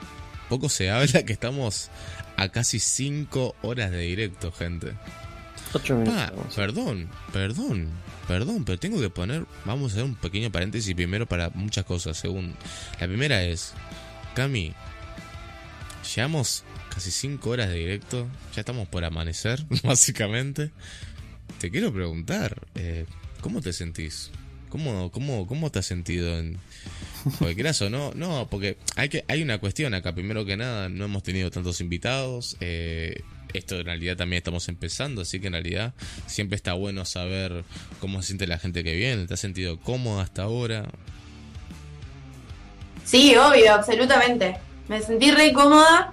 Poco 0.49 0.69
se 0.69 0.91
habla 0.91 1.25
que 1.25 1.33
estamos 1.33 1.91
a 2.39 2.49
casi 2.51 2.79
5 2.79 3.57
horas 3.63 3.91
de 3.91 3.99
directo, 3.99 4.53
gente. 4.53 4.93
Ocho 5.73 5.97
minutos. 5.97 6.15
Pa, 6.15 6.55
perdón, 6.55 7.09
perdón, 7.33 7.89
perdón, 8.29 8.65
pero 8.65 8.79
tengo 8.79 9.01
que 9.01 9.11
poner... 9.11 9.45
Vamos 9.65 9.91
a 9.91 9.95
hacer 9.95 10.05
un 10.05 10.15
pequeño 10.15 10.51
paréntesis 10.53 10.95
primero 10.95 11.27
para 11.27 11.51
muchas 11.51 11.85
cosas. 11.85 12.17
Según... 12.17 12.55
La 13.01 13.09
primera 13.09 13.43
es... 13.43 13.75
Cami, 14.37 14.73
llevamos 16.15 16.63
casi 16.95 17.11
5 17.11 17.51
horas 17.51 17.71
de 17.71 17.75
directo. 17.75 18.29
Ya 18.55 18.61
estamos 18.61 18.87
por 18.87 19.05
amanecer, 19.05 19.67
básicamente. 19.83 20.71
Te 21.59 21.73
quiero 21.73 21.93
preguntar, 21.93 22.69
eh, 22.77 23.07
¿cómo 23.41 23.61
te 23.61 23.73
sentís? 23.73 24.31
¿Cómo, 24.69 25.11
cómo, 25.11 25.49
¿Cómo 25.49 25.73
te 25.73 25.81
has 25.81 25.87
sentido 25.87 26.39
en, 26.39 26.57
porque 27.39 27.55
quieras 27.55 27.81
o 27.83 27.91
no, 27.91 28.13
no, 28.15 28.49
porque 28.51 28.79
hay 28.97 29.09
que 29.09 29.25
hay 29.29 29.43
una 29.43 29.59
cuestión 29.59 29.95
acá. 29.95 30.15
Primero 30.15 30.45
que 30.45 30.57
nada, 30.57 30.89
no 30.89 31.05
hemos 31.05 31.23
tenido 31.23 31.51
tantos 31.51 31.81
invitados. 31.81 32.57
eh, 32.61 33.23
esto 33.55 33.77
en 33.77 33.87
realidad 33.87 34.17
también 34.17 34.39
estamos 34.39 34.69
empezando, 34.69 35.23
así 35.23 35.41
que 35.41 35.47
en 35.47 35.55
realidad 35.55 35.95
siempre 36.27 36.57
está 36.57 36.75
bueno 36.75 37.05
saber 37.05 37.65
cómo 38.01 38.21
se 38.21 38.29
siente 38.29 38.47
la 38.47 38.59
gente 38.59 38.85
que 38.85 38.95
viene. 38.95 39.27
¿Te 39.27 39.35
has 39.35 39.41
sentido 39.41 39.81
cómodo 39.81 40.21
hasta 40.21 40.43
ahora? 40.43 40.87
Sí, 43.05 43.35
obvio, 43.37 43.73
absolutamente. 43.73 44.57
Me 44.89 45.01
sentí 45.01 45.31
re 45.31 45.53
cómoda, 45.53 46.11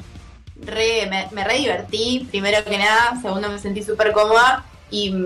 re, 0.66 1.08
me, 1.10 1.28
me 1.32 1.44
re 1.44 1.60
divertí, 1.60 2.28
primero 2.30 2.64
que 2.64 2.78
nada, 2.78 3.20
segundo 3.22 3.50
me 3.50 3.60
sentí 3.60 3.84
súper 3.84 4.12
cómoda 4.12 4.66
y 4.90 5.12
mm, 5.12 5.26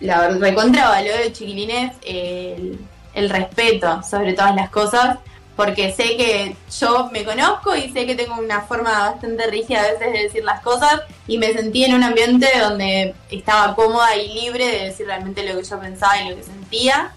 la 0.00 0.28
recontra 0.28 0.88
valoro, 0.88 1.30
chiquilines, 1.32 1.92
el, 2.04 2.78
el 3.14 3.28
respeto 3.30 4.02
sobre 4.02 4.32
todas 4.34 4.54
las 4.54 4.70
cosas, 4.70 5.18
porque 5.56 5.92
sé 5.92 6.16
que 6.16 6.56
yo 6.80 7.10
me 7.12 7.24
conozco 7.24 7.76
y 7.76 7.90
sé 7.92 8.06
que 8.06 8.14
tengo 8.14 8.36
una 8.38 8.62
forma 8.62 9.10
bastante 9.10 9.46
rígida 9.48 9.80
a 9.80 9.92
veces 9.92 10.12
de 10.12 10.22
decir 10.22 10.44
las 10.44 10.60
cosas 10.62 11.02
y 11.26 11.36
me 11.38 11.52
sentí 11.52 11.84
en 11.84 11.94
un 11.94 12.02
ambiente 12.02 12.48
donde 12.60 13.14
estaba 13.30 13.74
cómoda 13.74 14.16
y 14.16 14.32
libre 14.32 14.66
de 14.66 14.84
decir 14.86 15.06
realmente 15.06 15.42
lo 15.42 15.58
que 15.60 15.66
yo 15.68 15.78
pensaba 15.78 16.20
y 16.22 16.30
lo 16.30 16.36
que 16.36 16.42
sentía. 16.44 17.12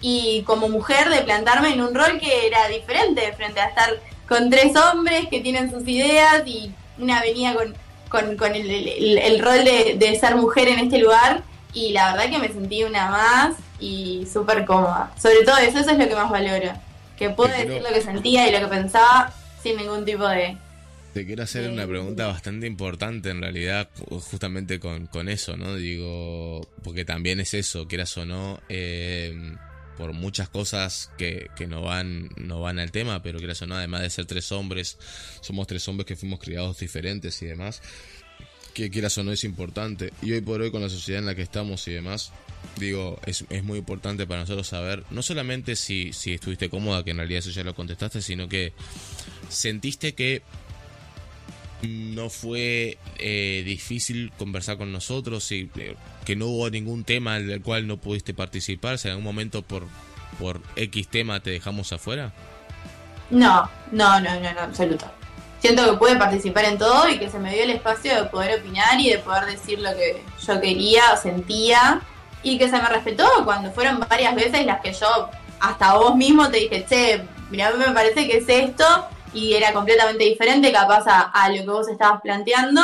Y 0.00 0.42
como 0.42 0.68
mujer 0.68 1.08
de 1.08 1.22
plantarme 1.22 1.70
en 1.72 1.80
un 1.80 1.94
rol 1.94 2.20
que 2.20 2.46
era 2.46 2.68
diferente 2.68 3.32
frente 3.32 3.60
a 3.60 3.66
estar 3.68 3.90
con 4.28 4.50
tres 4.50 4.76
hombres 4.76 5.26
que 5.28 5.40
tienen 5.40 5.70
sus 5.70 5.88
ideas 5.88 6.46
y 6.46 6.70
una 6.98 7.20
venía 7.22 7.54
con, 7.54 7.74
con, 8.10 8.36
con 8.36 8.54
el, 8.54 8.70
el- 8.70 9.18
el 9.18 9.40
rol 9.42 9.64
de, 9.64 9.94
de 9.98 10.18
ser 10.18 10.36
mujer 10.36 10.68
en 10.68 10.80
este 10.80 10.98
lugar 10.98 11.42
y 11.72 11.92
la 11.92 12.12
verdad 12.12 12.30
que 12.30 12.38
me 12.38 12.48
sentí 12.48 12.84
una 12.84 13.10
más 13.10 13.56
y 13.80 14.26
súper 14.32 14.64
cómoda. 14.64 15.12
Sobre 15.20 15.44
todo 15.44 15.56
eso, 15.58 15.78
eso 15.78 15.90
es 15.90 15.98
lo 15.98 16.08
que 16.08 16.14
más 16.14 16.30
valoro, 16.30 16.72
que 17.16 17.30
pude 17.30 17.48
quiero- 17.54 17.68
decir 17.74 17.82
lo 17.88 17.94
que 17.94 18.00
sentía 18.02 18.48
y 18.48 18.52
lo 18.52 18.60
que 18.60 18.66
pensaba 18.76 19.32
sin 19.62 19.76
ningún 19.76 20.04
tipo 20.04 20.26
de... 20.28 20.56
Te 21.14 21.24
quiero 21.26 21.42
hacer 21.42 21.68
una 21.70 21.86
pregunta 21.86 22.26
bastante 22.26 22.66
importante 22.66 23.30
en 23.30 23.40
realidad, 23.40 23.88
ju- 23.98 24.20
justamente 24.20 24.78
con, 24.78 25.06
con 25.06 25.28
eso, 25.28 25.56
¿no? 25.56 25.74
Digo, 25.74 26.68
porque 26.84 27.04
también 27.04 27.40
es 27.40 27.54
eso, 27.54 27.88
quieras 27.88 28.16
o 28.18 28.26
no, 28.26 28.60
eh, 28.68 29.56
por 29.96 30.12
muchas 30.12 30.48
cosas 30.48 31.10
que, 31.18 31.48
que 31.56 31.66
no 31.66 31.82
van 31.82 32.28
no 32.36 32.60
van 32.60 32.78
al 32.78 32.92
tema, 32.92 33.20
pero 33.22 33.38
quieras 33.38 33.60
o 33.62 33.66
no, 33.66 33.74
además 33.74 34.02
de 34.02 34.10
ser 34.10 34.26
tres 34.26 34.52
hombres, 34.52 34.96
somos 35.40 35.66
tres 35.66 35.88
hombres 35.88 36.06
que 36.06 36.14
fuimos 36.14 36.38
criados 36.38 36.78
diferentes 36.78 37.40
y 37.42 37.46
demás, 37.46 37.82
que 38.82 38.90
quieras 38.90 39.18
o 39.18 39.24
no 39.24 39.32
es 39.32 39.42
importante. 39.44 40.12
Y 40.22 40.32
hoy 40.32 40.40
por 40.40 40.60
hoy 40.60 40.70
con 40.70 40.80
la 40.80 40.88
sociedad 40.88 41.20
en 41.20 41.26
la 41.26 41.34
que 41.34 41.42
estamos 41.42 41.86
y 41.88 41.92
demás, 41.92 42.32
digo, 42.76 43.18
es, 43.26 43.44
es 43.50 43.64
muy 43.64 43.78
importante 43.78 44.26
para 44.26 44.40
nosotros 44.40 44.68
saber, 44.68 45.04
no 45.10 45.22
solamente 45.22 45.74
si, 45.74 46.12
si 46.12 46.34
estuviste 46.34 46.70
cómoda, 46.70 47.02
que 47.02 47.10
en 47.10 47.16
realidad 47.16 47.40
eso 47.40 47.50
ya 47.50 47.64
lo 47.64 47.74
contestaste, 47.74 48.22
sino 48.22 48.48
que 48.48 48.72
sentiste 49.48 50.14
que 50.14 50.42
no 51.82 52.30
fue 52.30 52.98
eh, 53.18 53.62
difícil 53.64 54.32
conversar 54.38 54.78
con 54.78 54.92
nosotros 54.92 55.50
y 55.50 55.70
eh, 55.76 55.96
que 56.24 56.36
no 56.36 56.46
hubo 56.46 56.70
ningún 56.70 57.02
tema 57.02 57.40
del 57.40 57.62
cual 57.62 57.86
no 57.86 57.96
pudiste 57.96 58.32
participar, 58.32 58.98
si 58.98 59.08
en 59.08 59.12
algún 59.12 59.24
momento 59.24 59.62
por, 59.62 59.86
por 60.38 60.60
X 60.76 61.08
tema 61.08 61.40
te 61.40 61.50
dejamos 61.50 61.92
afuera. 61.92 62.32
No, 63.30 63.68
no, 63.90 64.20
no, 64.20 64.40
no, 64.40 64.48
en 64.48 64.58
absoluto. 64.58 65.17
Siento 65.60 65.84
que 65.84 65.96
pude 65.96 66.16
participar 66.16 66.64
en 66.66 66.78
todo 66.78 67.08
y 67.08 67.18
que 67.18 67.28
se 67.28 67.38
me 67.38 67.52
dio 67.52 67.64
el 67.64 67.70
espacio 67.70 68.14
de 68.14 68.28
poder 68.28 68.60
opinar 68.60 69.00
y 69.00 69.10
de 69.10 69.18
poder 69.18 69.46
decir 69.46 69.80
lo 69.80 69.90
que 69.94 70.22
yo 70.40 70.60
quería 70.60 71.12
o 71.12 71.16
sentía. 71.16 72.00
Y 72.42 72.56
que 72.56 72.68
se 72.68 72.78
me 72.78 72.88
respetó 72.88 73.26
cuando 73.44 73.72
fueron 73.72 73.98
varias 74.08 74.34
veces 74.36 74.64
las 74.64 74.80
que 74.80 74.92
yo 74.92 75.28
hasta 75.58 75.94
vos 75.94 76.14
mismo 76.14 76.48
te 76.48 76.58
dije, 76.58 76.86
che, 76.88 77.24
mira, 77.50 77.72
me 77.72 77.92
parece 77.92 78.28
que 78.28 78.38
es 78.38 78.48
esto 78.48 78.84
y 79.34 79.54
era 79.54 79.72
completamente 79.72 80.24
diferente 80.24 80.70
capaz 80.70 81.04
a, 81.06 81.48
lo 81.48 81.56
que 81.56 81.70
vos 81.70 81.88
estabas 81.88 82.20
planteando. 82.22 82.80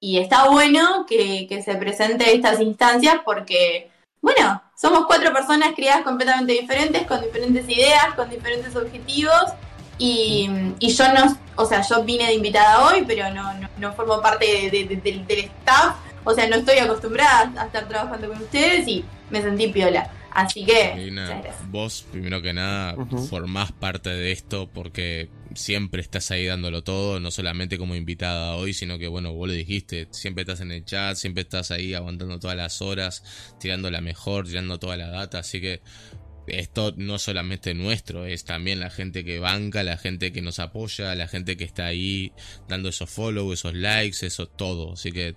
Y 0.00 0.18
está 0.18 0.48
bueno 0.48 1.06
que, 1.08 1.46
que 1.48 1.62
se 1.62 1.74
presente 1.74 2.32
estas 2.34 2.60
instancias 2.60 3.16
porque, 3.24 3.90
bueno, 4.20 4.62
somos 4.76 5.06
cuatro 5.06 5.32
personas 5.32 5.74
criadas 5.74 6.02
completamente 6.02 6.52
diferentes, 6.52 7.06
con 7.06 7.20
diferentes 7.20 7.68
ideas, 7.68 8.14
con 8.14 8.30
diferentes 8.30 8.74
objetivos 8.74 9.52
y, 9.98 10.48
y 10.78 10.88
yo 10.92 11.12
no, 11.12 11.38
o 11.56 11.66
sea, 11.66 11.82
yo 11.88 12.02
vine 12.04 12.26
de 12.26 12.34
invitada 12.34 12.86
hoy, 12.88 13.04
pero 13.06 13.32
no, 13.32 13.54
no, 13.54 13.68
no 13.78 13.92
formo 13.94 14.20
parte 14.20 14.46
de- 14.46 14.70
de- 14.70 14.84
de- 14.84 14.96
del, 14.96 15.26
del 15.26 15.38
staff, 15.40 15.96
o 16.24 16.32
sea, 16.34 16.48
no 16.48 16.56
estoy 16.56 16.78
acostumbrada 16.78 17.52
a 17.60 17.66
estar 17.66 17.88
trabajando 17.88 18.28
con 18.28 18.38
ustedes 18.42 18.86
y 18.88 19.04
me 19.30 19.42
sentí 19.42 19.68
piola. 19.68 20.10
Así 20.34 20.64
que, 20.64 20.94
Lina, 20.96 21.42
vos, 21.68 22.06
primero 22.10 22.40
que 22.40 22.54
nada, 22.54 22.94
Ujú. 22.96 23.18
formás 23.26 23.70
parte 23.72 24.08
de 24.08 24.32
esto 24.32 24.66
porque 24.72 25.28
siempre 25.54 26.00
estás 26.00 26.30
ahí 26.30 26.46
dándolo 26.46 26.82
todo, 26.82 27.20
no 27.20 27.30
solamente 27.30 27.76
como 27.76 27.94
invitada 27.94 28.54
hoy, 28.56 28.72
sino 28.72 28.98
que, 28.98 29.08
bueno, 29.08 29.34
vos 29.34 29.46
lo 29.48 29.52
dijiste, 29.52 30.08
siempre 30.10 30.40
estás 30.42 30.62
en 30.62 30.72
el 30.72 30.86
chat, 30.86 31.16
siempre 31.16 31.42
estás 31.42 31.70
ahí 31.70 31.92
aguantando 31.92 32.38
todas 32.38 32.56
las 32.56 32.80
horas, 32.80 33.22
tirando 33.60 33.90
la 33.90 34.00
mejor, 34.00 34.46
tirando 34.46 34.78
toda 34.78 34.96
la 34.96 35.08
data, 35.10 35.40
así 35.40 35.60
que 35.60 35.82
esto 36.46 36.94
no 36.96 37.18
solamente 37.18 37.74
nuestro, 37.74 38.26
es 38.26 38.44
también 38.44 38.80
la 38.80 38.90
gente 38.90 39.24
que 39.24 39.38
banca, 39.38 39.82
la 39.82 39.96
gente 39.96 40.32
que 40.32 40.42
nos 40.42 40.58
apoya, 40.58 41.14
la 41.14 41.28
gente 41.28 41.56
que 41.56 41.64
está 41.64 41.86
ahí 41.86 42.32
dando 42.68 42.88
esos 42.88 43.10
follow, 43.10 43.52
esos 43.52 43.74
likes, 43.74 44.26
eso 44.26 44.48
todo, 44.48 44.94
así 44.94 45.12
que 45.12 45.36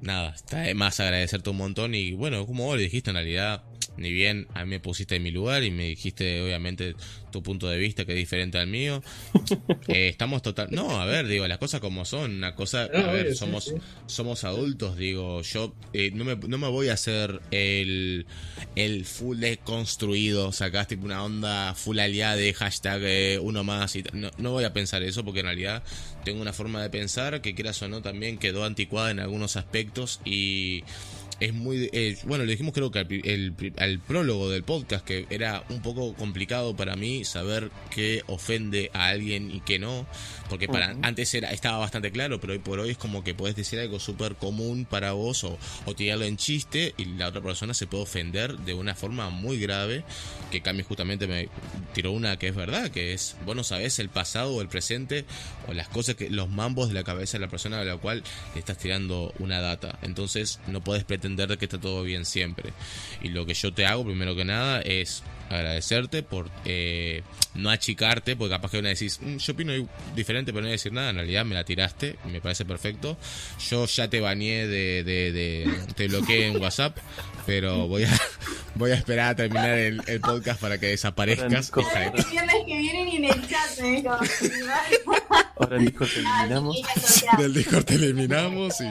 nada, 0.00 0.34
está 0.34 0.64
más 0.74 1.00
agradecerte 1.00 1.50
un 1.50 1.58
montón 1.58 1.94
y 1.94 2.12
bueno, 2.12 2.46
como 2.46 2.64
vos 2.64 2.76
le 2.76 2.84
dijiste 2.84 3.10
en 3.10 3.16
realidad, 3.16 3.64
ni 4.00 4.10
bien 4.12 4.48
a 4.54 4.64
mí 4.64 4.70
me 4.70 4.80
pusiste 4.80 5.16
en 5.16 5.22
mi 5.22 5.30
lugar 5.30 5.62
y 5.62 5.70
me 5.70 5.84
dijiste 5.84 6.42
obviamente 6.42 6.94
tu 7.30 7.42
punto 7.42 7.68
de 7.68 7.78
vista 7.78 8.04
que 8.04 8.12
es 8.12 8.18
diferente 8.18 8.58
al 8.58 8.66
mío, 8.66 9.02
eh, 9.88 10.08
estamos 10.08 10.42
total... 10.42 10.68
No, 10.70 11.00
a 11.00 11.06
ver, 11.06 11.26
digo, 11.26 11.46
las 11.46 11.58
cosas 11.58 11.80
como 11.80 12.04
son, 12.04 12.34
una 12.36 12.54
cosa, 12.54 12.82
a 12.82 13.12
ver, 13.12 13.26
obvio, 13.26 13.34
somos, 13.34 13.64
sí. 13.64 13.74
somos 14.06 14.44
adultos, 14.44 14.96
digo, 14.96 15.42
yo 15.42 15.74
eh, 15.92 16.10
no, 16.12 16.24
me, 16.24 16.34
no 16.36 16.58
me 16.58 16.68
voy 16.68 16.88
a 16.88 16.94
hacer 16.94 17.40
el, 17.50 18.26
el 18.74 19.04
full 19.04 19.38
desconstruido, 19.38 20.52
sacás 20.52 20.88
tipo 20.88 21.04
una 21.04 21.22
onda 21.22 21.74
full 21.74 21.98
aliada 21.98 22.36
de 22.36 22.52
hashtag 22.52 23.00
eh, 23.04 23.38
uno 23.40 23.64
más 23.64 23.96
y 23.96 24.04
no, 24.12 24.30
no 24.38 24.52
voy 24.52 24.64
a 24.64 24.72
pensar 24.72 25.02
eso 25.02 25.24
porque 25.24 25.40
en 25.40 25.46
realidad 25.46 25.82
tengo 26.24 26.42
una 26.42 26.52
forma 26.52 26.82
de 26.82 26.90
pensar 26.90 27.40
que 27.40 27.54
quieras 27.54 27.80
o 27.82 27.88
no 27.88 28.02
también 28.02 28.38
quedó 28.38 28.64
anticuada 28.64 29.10
en 29.10 29.20
algunos 29.20 29.56
aspectos 29.56 30.20
y 30.24 30.82
es 31.40 31.54
muy 31.54 31.90
bueno 32.24 32.44
lo 32.44 32.50
dijimos 32.50 32.72
creo 32.74 32.90
que 32.90 33.00
al, 33.00 33.08
el 33.10 33.54
al 33.78 33.98
prólogo 33.98 34.50
del 34.50 34.62
podcast 34.62 35.04
que 35.04 35.26
era 35.30 35.64
un 35.70 35.82
poco 35.82 36.14
complicado 36.14 36.76
para 36.76 36.96
mí 36.96 37.24
saber 37.24 37.70
qué 37.90 38.22
ofende 38.26 38.90
a 38.92 39.08
alguien 39.08 39.50
y 39.50 39.60
qué 39.60 39.78
no 39.78 40.06
porque 40.50 40.68
para 40.68 40.96
antes 41.02 41.32
era 41.34 41.50
estaba 41.52 41.78
bastante 41.78 42.10
claro 42.10 42.40
pero 42.40 42.52
hoy 42.52 42.58
por 42.58 42.80
hoy 42.80 42.90
es 42.90 42.98
como 42.98 43.24
que 43.24 43.34
puedes 43.34 43.56
decir 43.56 43.78
algo 43.78 43.98
súper 44.00 44.34
común 44.34 44.84
para 44.84 45.12
vos 45.12 45.44
o, 45.44 45.58
o 45.86 45.94
tirarlo 45.94 46.24
en 46.24 46.36
chiste 46.36 46.94
y 46.96 47.06
la 47.06 47.28
otra 47.28 47.40
persona 47.40 47.72
se 47.72 47.86
puede 47.86 48.02
ofender 48.02 48.58
de 48.58 48.74
una 48.74 48.94
forma 48.94 49.30
muy 49.30 49.58
grave 49.58 50.04
que 50.50 50.60
Cami 50.60 50.82
justamente 50.82 51.26
me 51.26 51.48
tiró 51.94 52.12
una 52.12 52.38
que 52.38 52.48
es 52.48 52.54
verdad 52.54 52.90
que 52.90 53.14
es 53.14 53.36
vos 53.46 53.56
no 53.56 53.64
sabés 53.64 53.98
el 53.98 54.08
pasado 54.08 54.54
o 54.54 54.60
el 54.60 54.68
presente 54.68 55.24
o 55.68 55.72
las 55.72 55.88
cosas 55.88 56.16
que 56.16 56.28
los 56.28 56.50
mambos 56.50 56.88
de 56.88 56.94
la 56.94 57.04
cabeza 57.04 57.38
de 57.38 57.44
la 57.44 57.50
persona 57.50 57.80
a 57.80 57.84
la 57.84 57.96
cual 57.96 58.22
le 58.54 58.60
estás 58.60 58.76
tirando 58.76 59.32
una 59.38 59.60
data 59.60 59.98
entonces 60.02 60.60
no 60.66 60.82
podés 60.82 61.04
pretender 61.04 61.30
que 61.58 61.64
está 61.64 61.78
todo 61.78 62.02
bien 62.02 62.24
siempre. 62.24 62.72
Y 63.22 63.28
lo 63.28 63.46
que 63.46 63.54
yo 63.54 63.72
te 63.72 63.86
hago, 63.86 64.04
primero 64.04 64.34
que 64.34 64.44
nada, 64.44 64.80
es 64.80 65.22
agradecerte 65.50 66.22
por 66.22 66.48
eh, 66.64 67.22
no 67.54 67.68
achicarte, 67.70 68.36
porque 68.36 68.54
capaz 68.54 68.70
que 68.70 68.78
una 68.78 68.88
decís, 68.90 69.18
"Mm, 69.20 69.36
yo 69.36 69.52
opino 69.52 69.72
diferente, 70.14 70.52
pero 70.52 70.62
no 70.62 70.66
voy 70.68 70.70
a 70.70 70.72
decir 70.72 70.92
nada. 70.92 71.10
En 71.10 71.16
realidad 71.16 71.44
me 71.44 71.54
la 71.54 71.64
tiraste, 71.64 72.16
y 72.24 72.28
me 72.28 72.40
parece 72.40 72.64
perfecto. 72.64 73.16
Yo 73.68 73.84
ya 73.86 74.08
te 74.08 74.20
bañé 74.20 74.66
de, 74.66 75.02
de, 75.04 75.32
de- 75.32 75.70
te 75.96 76.08
bloqueé 76.08 76.46
en 76.46 76.60
WhatsApp, 76.62 76.96
pero 77.46 77.88
voy 77.88 78.04
a, 78.04 78.08
voy 78.76 78.92
a 78.92 78.94
esperar 78.94 79.30
a 79.30 79.36
terminar 79.36 79.70
el, 79.76 80.00
el 80.06 80.20
podcast 80.20 80.60
para 80.60 80.78
que 80.78 80.86
desaparezcas. 80.86 81.70
Ahora, 81.74 82.04
El 82.06 82.24
viernes 82.30 82.54
que 82.66 82.78
viene 82.78 83.04
ni 83.04 83.16
en 83.16 83.24
el 83.24 83.48
chat 83.48 83.80
me 83.82 83.88
dijo. 83.96 84.10
Ahora 85.56 85.76
en 85.76 85.84
Discord 85.84 86.08
terminamos. 86.08 86.76
Del 87.38 87.54
Discord 87.54 87.84
te 87.84 87.94
eliminamos 87.94 88.80
y... 88.80 88.84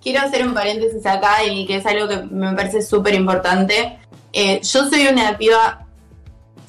Quiero 0.00 0.20
hacer 0.20 0.46
un 0.46 0.52
paréntesis 0.52 1.04
acá 1.06 1.42
y 1.46 1.64
que 1.66 1.76
es 1.76 1.86
algo 1.86 2.06
que 2.06 2.18
me 2.18 2.52
parece 2.52 2.82
súper 2.82 3.14
importante. 3.14 3.98
Eh, 4.34 4.60
yo 4.62 4.88
soy 4.90 5.06
una 5.06 5.36
piba 5.38 5.86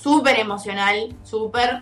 súper 0.02 0.40
emocional, 0.40 1.16
súper. 1.24 1.82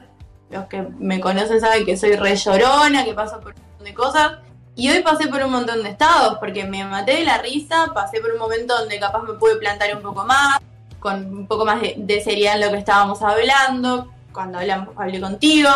Los 0.49 0.66
que 0.66 0.82
me 0.99 1.19
conocen 1.19 1.60
saben 1.60 1.85
que 1.85 1.98
soy 1.98 2.16
re 2.16 2.35
llorona, 2.35 3.03
que 3.03 3.14
paso 3.14 3.40
por 3.40 3.53
un 3.53 3.62
montón 3.62 3.85
de 3.85 3.94
cosas. 3.94 4.32
Y 4.76 4.90
hoy 4.90 5.03
pasé 5.03 5.28
por 5.28 5.44
un 5.44 5.51
montón 5.51 5.83
de 5.83 5.90
estados, 5.90 6.38
porque 6.40 6.64
me 6.64 6.83
maté 6.85 7.17
de 7.17 7.26
la 7.26 7.38
risa, 7.40 7.92
pasé 7.94 8.19
por 8.22 8.32
un 8.32 8.40
momento 8.40 8.76
donde 8.78 8.99
capaz 8.99 9.22
me 9.24 9.33
pude 9.33 9.58
plantar 9.58 9.96
un 9.96 10.01
poco 10.01 10.26
más, 10.26 10.60
con 10.99 11.26
un 11.38 11.48
poco 11.48 11.66
más 11.66 11.82
de, 11.82 11.96
de 11.98 12.22
seriedad 12.24 12.56
en 12.56 12.62
lo 12.62 12.72
que 12.72 12.78
estábamos 12.78 13.22
hablando, 13.22 14.12
cuando 14.32 14.58
hablamos, 14.60 14.90
hablé 14.98 15.19
contigo. 15.22 15.69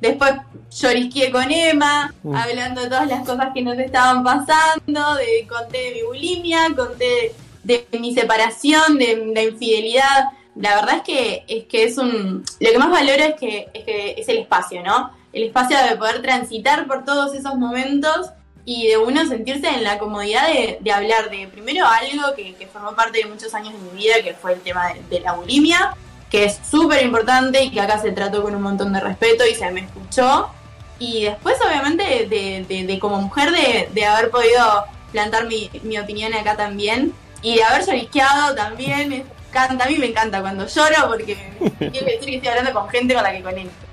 Después 0.00 0.32
llorisqué 0.70 1.30
con 1.30 1.50
Emma, 1.50 2.12
Mm. 2.22 2.34
hablando 2.34 2.80
de 2.80 2.88
todas 2.88 3.06
las 3.06 3.20
cosas 3.26 3.48
que 3.54 3.62
nos 3.62 3.78
estaban 3.78 4.24
pasando, 4.24 5.14
de, 5.16 5.46
conté 5.48 5.78
de 5.78 5.92
mi 5.96 6.02
bulimia, 6.02 6.68
conté 6.74 7.34
de, 7.64 7.86
mi 7.98 8.14
separación, 8.14 8.98
de 8.98 9.30
la 9.34 9.42
infidelidad. 9.42 10.24
La 10.56 10.74
verdad 10.76 10.96
es 10.96 11.02
que 11.02 11.44
es 11.48 11.64
que 11.64 11.84
es 11.84 11.96
un. 11.98 12.44
Lo 12.58 12.70
que 12.70 12.78
más 12.78 12.90
valoro 12.90 13.22
es 13.22 13.34
que, 13.34 13.68
es 13.72 13.84
que 13.84 14.14
es 14.18 14.28
el 14.28 14.38
espacio, 14.38 14.82
¿no? 14.82 15.10
El 15.32 15.44
espacio 15.44 15.76
de 15.88 15.96
poder 15.96 16.22
transitar 16.22 16.86
por 16.86 17.04
todos 17.04 17.34
esos 17.34 17.54
momentos 17.54 18.30
y 18.64 18.88
de 18.88 18.98
uno 18.98 19.24
sentirse 19.26 19.68
en 19.68 19.84
la 19.84 19.98
comodidad 19.98 20.48
de, 20.48 20.78
de 20.80 20.92
hablar 20.92 21.30
de 21.30 21.48
primero 21.48 21.86
algo 21.86 22.34
que, 22.34 22.54
que 22.54 22.66
formó 22.66 22.94
parte 22.94 23.18
de 23.18 23.26
muchos 23.26 23.54
años 23.54 23.72
de 23.72 23.78
mi 23.78 23.98
vida, 24.02 24.22
que 24.22 24.34
fue 24.34 24.52
el 24.54 24.60
tema 24.60 24.92
de, 25.08 25.20
la 25.20 25.32
bulimia, 25.32 25.94
que 26.30 26.44
es 26.44 26.58
súper 26.68 27.02
importante 27.04 27.62
y 27.64 27.70
que 27.70 27.80
acá 27.80 27.98
se 28.00 28.12
trató 28.12 28.42
con 28.42 28.54
un 28.54 28.62
montón 28.62 28.92
de 28.92 29.00
respeto 29.00 29.44
y 29.46 29.54
se 29.54 29.70
me 29.70 29.80
escuchó. 29.80 30.50
Y 30.98 31.22
después, 31.24 31.56
obviamente, 31.66 32.02
de, 32.26 32.84
de- 32.86 32.98
como 32.98 33.16
mujer, 33.22 33.50
de, 33.52 33.88
de 33.94 34.04
haber 34.04 34.30
podido 34.30 34.84
plantar 35.12 35.46
mi, 35.46 35.70
mi 35.82 35.98
opinión 35.98 36.34
acá 36.34 36.56
también. 36.56 37.14
Y 37.42 37.56
de 37.56 37.64
haber 37.64 37.86
llorisqueado 37.86 38.54
también. 38.54 39.08
Me 39.08 39.24
encanta, 39.50 39.84
a 39.84 39.88
mí 39.88 39.96
me 39.98 40.06
encanta 40.06 40.40
cuando 40.40 40.66
lloro 40.66 41.08
porque 41.08 41.36
quiere 41.78 42.12
decir 42.12 42.26
que 42.26 42.36
estoy 42.36 42.48
hablando 42.48 42.72
con 42.72 42.88
gente 42.88 43.14
con 43.14 43.22
la 43.22 43.32
que 43.32 43.42
conecto. 43.42 43.90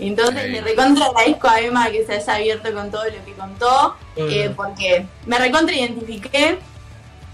Entonces 0.00 0.50
le 0.50 0.60
recontra 0.62 1.06
agradezco 1.06 1.48
a 1.48 1.60
Emma 1.60 1.90
que 1.90 2.06
se 2.06 2.14
haya 2.14 2.34
abierto 2.36 2.72
con 2.72 2.90
todo 2.90 3.04
lo 3.04 3.24
que 3.24 3.32
contó, 3.34 3.96
eh, 4.16 4.50
porque 4.56 5.04
me 5.26 5.38
recontra 5.38 5.76
identifiqué 5.76 6.58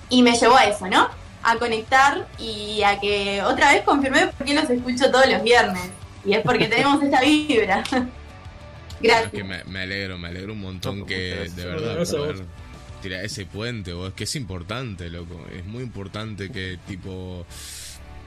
y 0.09 0.23
me 0.23 0.37
llevó 0.37 0.57
a 0.57 0.65
eso, 0.65 0.87
¿no? 0.89 1.09
A 1.45 1.57
conectar 1.57 2.27
y 2.39 2.83
a 2.83 2.99
que 2.99 3.41
otra 3.43 3.73
vez 3.73 3.85
confirmé 3.85 4.27
por 4.29 4.47
qué 4.47 4.55
los 4.55 4.69
escucho 4.69 5.11
todos 5.13 5.29
los 5.29 5.43
viernes. 5.45 5.91
Y 6.25 6.35
es 6.35 6.43
porque 6.43 6.67
tenemos 6.69 7.01
esta 7.03 7.21
vibra. 7.21 7.85
Gracias. 9.01 9.31
Que 9.31 9.45
me, 9.45 9.63
me 9.65 9.83
alegro, 9.83 10.19
me 10.19 10.29
alegro 10.29 10.53
un 10.53 10.61
montón 10.61 11.01
No, 11.01 11.07
que 11.07 11.49
de 11.55 11.65
verdad 11.65 11.99
tirar 13.09 13.25
ese 13.25 13.47
puente, 13.47 13.93
vos, 13.93 14.09
es 14.09 14.15
que 14.15 14.25
es 14.25 14.37
importante, 14.37 15.09
loco, 15.11 15.47
es 15.53 15.65
muy 15.65 15.83
importante 15.83 16.51
que 16.51 16.79
tipo 16.87 17.47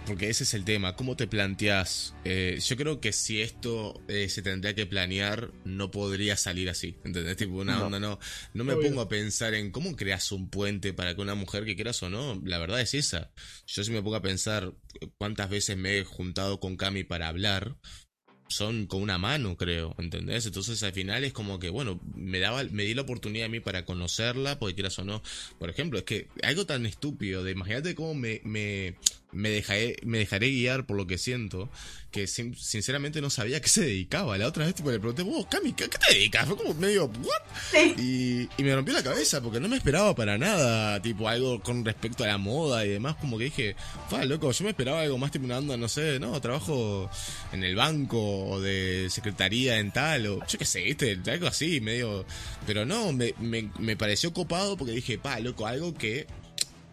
porque 0.05 0.27
ese 0.29 0.43
es 0.43 0.55
el 0.55 0.65
tema, 0.65 0.95
¿cómo 0.95 1.15
te 1.15 1.27
planteas? 1.27 2.15
Eh, 2.25 2.57
yo 2.65 2.75
creo 2.77 2.99
que 2.99 3.11
si 3.13 3.41
esto 3.41 4.01
eh, 4.07 4.27
se 4.29 4.41
tendría 4.41 4.73
que 4.73 4.87
planear, 4.87 5.51
no 5.65 5.91
podría 5.91 6.35
salir 6.35 6.67
así, 6.69 6.97
¿entendés? 7.03 7.37
Tipo, 7.37 7.53
una 7.57 7.77
No. 7.77 7.85
onda, 7.87 7.99
no, 7.99 8.19
no 8.55 8.63
me 8.63 8.73
Obvio. 8.73 8.87
pongo 8.89 9.01
a 9.01 9.07
pensar 9.09 9.53
en 9.53 9.69
cómo 9.71 9.95
creas 9.95 10.31
un 10.31 10.49
puente 10.49 10.93
para 10.93 11.13
que 11.13 11.21
una 11.21 11.35
mujer 11.35 11.63
que 11.63 11.75
quieras 11.75 12.01
o 12.01 12.09
no, 12.09 12.41
la 12.43 12.57
verdad 12.57 12.81
es 12.81 12.95
esa. 12.95 13.31
Yo 13.67 13.83
si 13.83 13.91
me 13.91 14.01
pongo 14.01 14.15
a 14.15 14.21
pensar 14.23 14.73
cuántas 15.19 15.47
veces 15.49 15.77
me 15.77 15.99
he 15.99 16.03
juntado 16.05 16.59
con 16.59 16.75
Cami 16.75 17.03
para 17.03 17.27
hablar, 17.27 17.75
son 18.49 18.87
con 18.87 19.01
una 19.01 19.17
mano, 19.17 19.55
creo, 19.55 19.95
¿entendés? 19.97 20.45
Entonces 20.45 20.81
al 20.83 20.91
final 20.91 21.23
es 21.23 21.33
como 21.33 21.59
que, 21.59 21.69
bueno, 21.69 21.99
me 22.15 22.39
daba, 22.39 22.63
me 22.65 22.83
di 22.83 22.93
la 22.93 23.03
oportunidad 23.03 23.45
a 23.45 23.49
mí 23.49 23.59
para 23.59 23.85
conocerla, 23.85 24.59
porque 24.59 24.75
quieras 24.75 24.97
o 24.99 25.05
no. 25.05 25.21
Por 25.57 25.69
ejemplo, 25.69 25.99
es 25.99 26.05
que 26.05 26.27
algo 26.43 26.65
tan 26.65 26.85
estúpido 26.85 27.43
de 27.43 27.51
imagínate 27.51 27.95
cómo 27.95 28.15
me, 28.15 28.41
me, 28.43 28.95
me 29.31 29.49
dejaré, 29.49 29.97
me 30.03 30.17
dejaré 30.17 30.49
guiar 30.49 30.85
por 30.85 30.97
lo 30.97 31.05
que 31.05 31.17
siento, 31.17 31.69
que 32.11 32.25
sin- 32.25 32.55
sinceramente 32.55 33.21
no 33.21 33.29
sabía 33.29 33.57
a 33.57 33.61
qué 33.61 33.69
se 33.69 33.81
dedicaba. 33.81 34.37
La 34.39 34.47
otra 34.47 34.65
vez 34.65 34.73
tipo, 34.73 34.89
le 34.89 34.97
pregunté, 34.99 35.21
vos, 35.21 35.45
Cami, 35.47 35.73
¿qué, 35.73 35.87
qué 35.87 35.97
te 35.99 36.13
dedicas? 36.13 36.47
Fue 36.47 36.57
como 36.57 36.73
medio, 36.73 37.05
¿what? 37.05 37.41
Sí. 37.71 37.93
Y, 38.57 38.61
y 38.61 38.63
me 38.65 38.73
rompió 38.75 38.93
la 38.93 39.03
cabeza 39.03 39.39
porque 39.41 39.59
no 39.59 39.67
me 39.67 39.77
esperaba 39.77 40.15
para 40.15 40.37
nada, 40.39 40.99
tipo 41.01 41.27
algo 41.29 41.61
con 41.61 41.85
respecto 41.85 42.23
a 42.23 42.27
la 42.27 42.37
moda 42.39 42.83
y 42.85 42.89
demás, 42.89 43.15
como 43.17 43.37
que 43.37 43.43
dije, 43.45 43.75
fa, 44.09 44.25
loco, 44.25 44.51
yo 44.51 44.63
me 44.63 44.71
esperaba 44.71 45.01
algo 45.01 45.17
más 45.19 45.31
tipo 45.31 45.45
una 45.45 45.59
onda, 45.59 45.77
no 45.77 45.87
sé, 45.87 46.19
no, 46.19 46.41
trabajo 46.41 47.09
en 47.53 47.63
el 47.63 47.75
banco 47.75 48.19
o 48.49 48.61
de 48.61 49.07
secretaría 49.11 49.77
en 49.77 49.91
tal, 49.91 50.25
o 50.25 50.39
yo 50.47 50.57
qué 50.57 50.65
sé, 50.65 50.81
viste, 50.81 51.19
algo 51.27 51.45
así, 51.47 51.79
medio, 51.81 52.25
pero 52.65 52.83
no, 52.85 53.13
me, 53.13 53.35
me, 53.39 53.69
me 53.77 53.95
pareció 53.95 54.33
copado 54.33 54.75
porque 54.75 54.93
dije, 54.93 55.19
pa, 55.19 55.39
loco, 55.39 55.67
algo 55.67 55.93
que, 55.93 56.25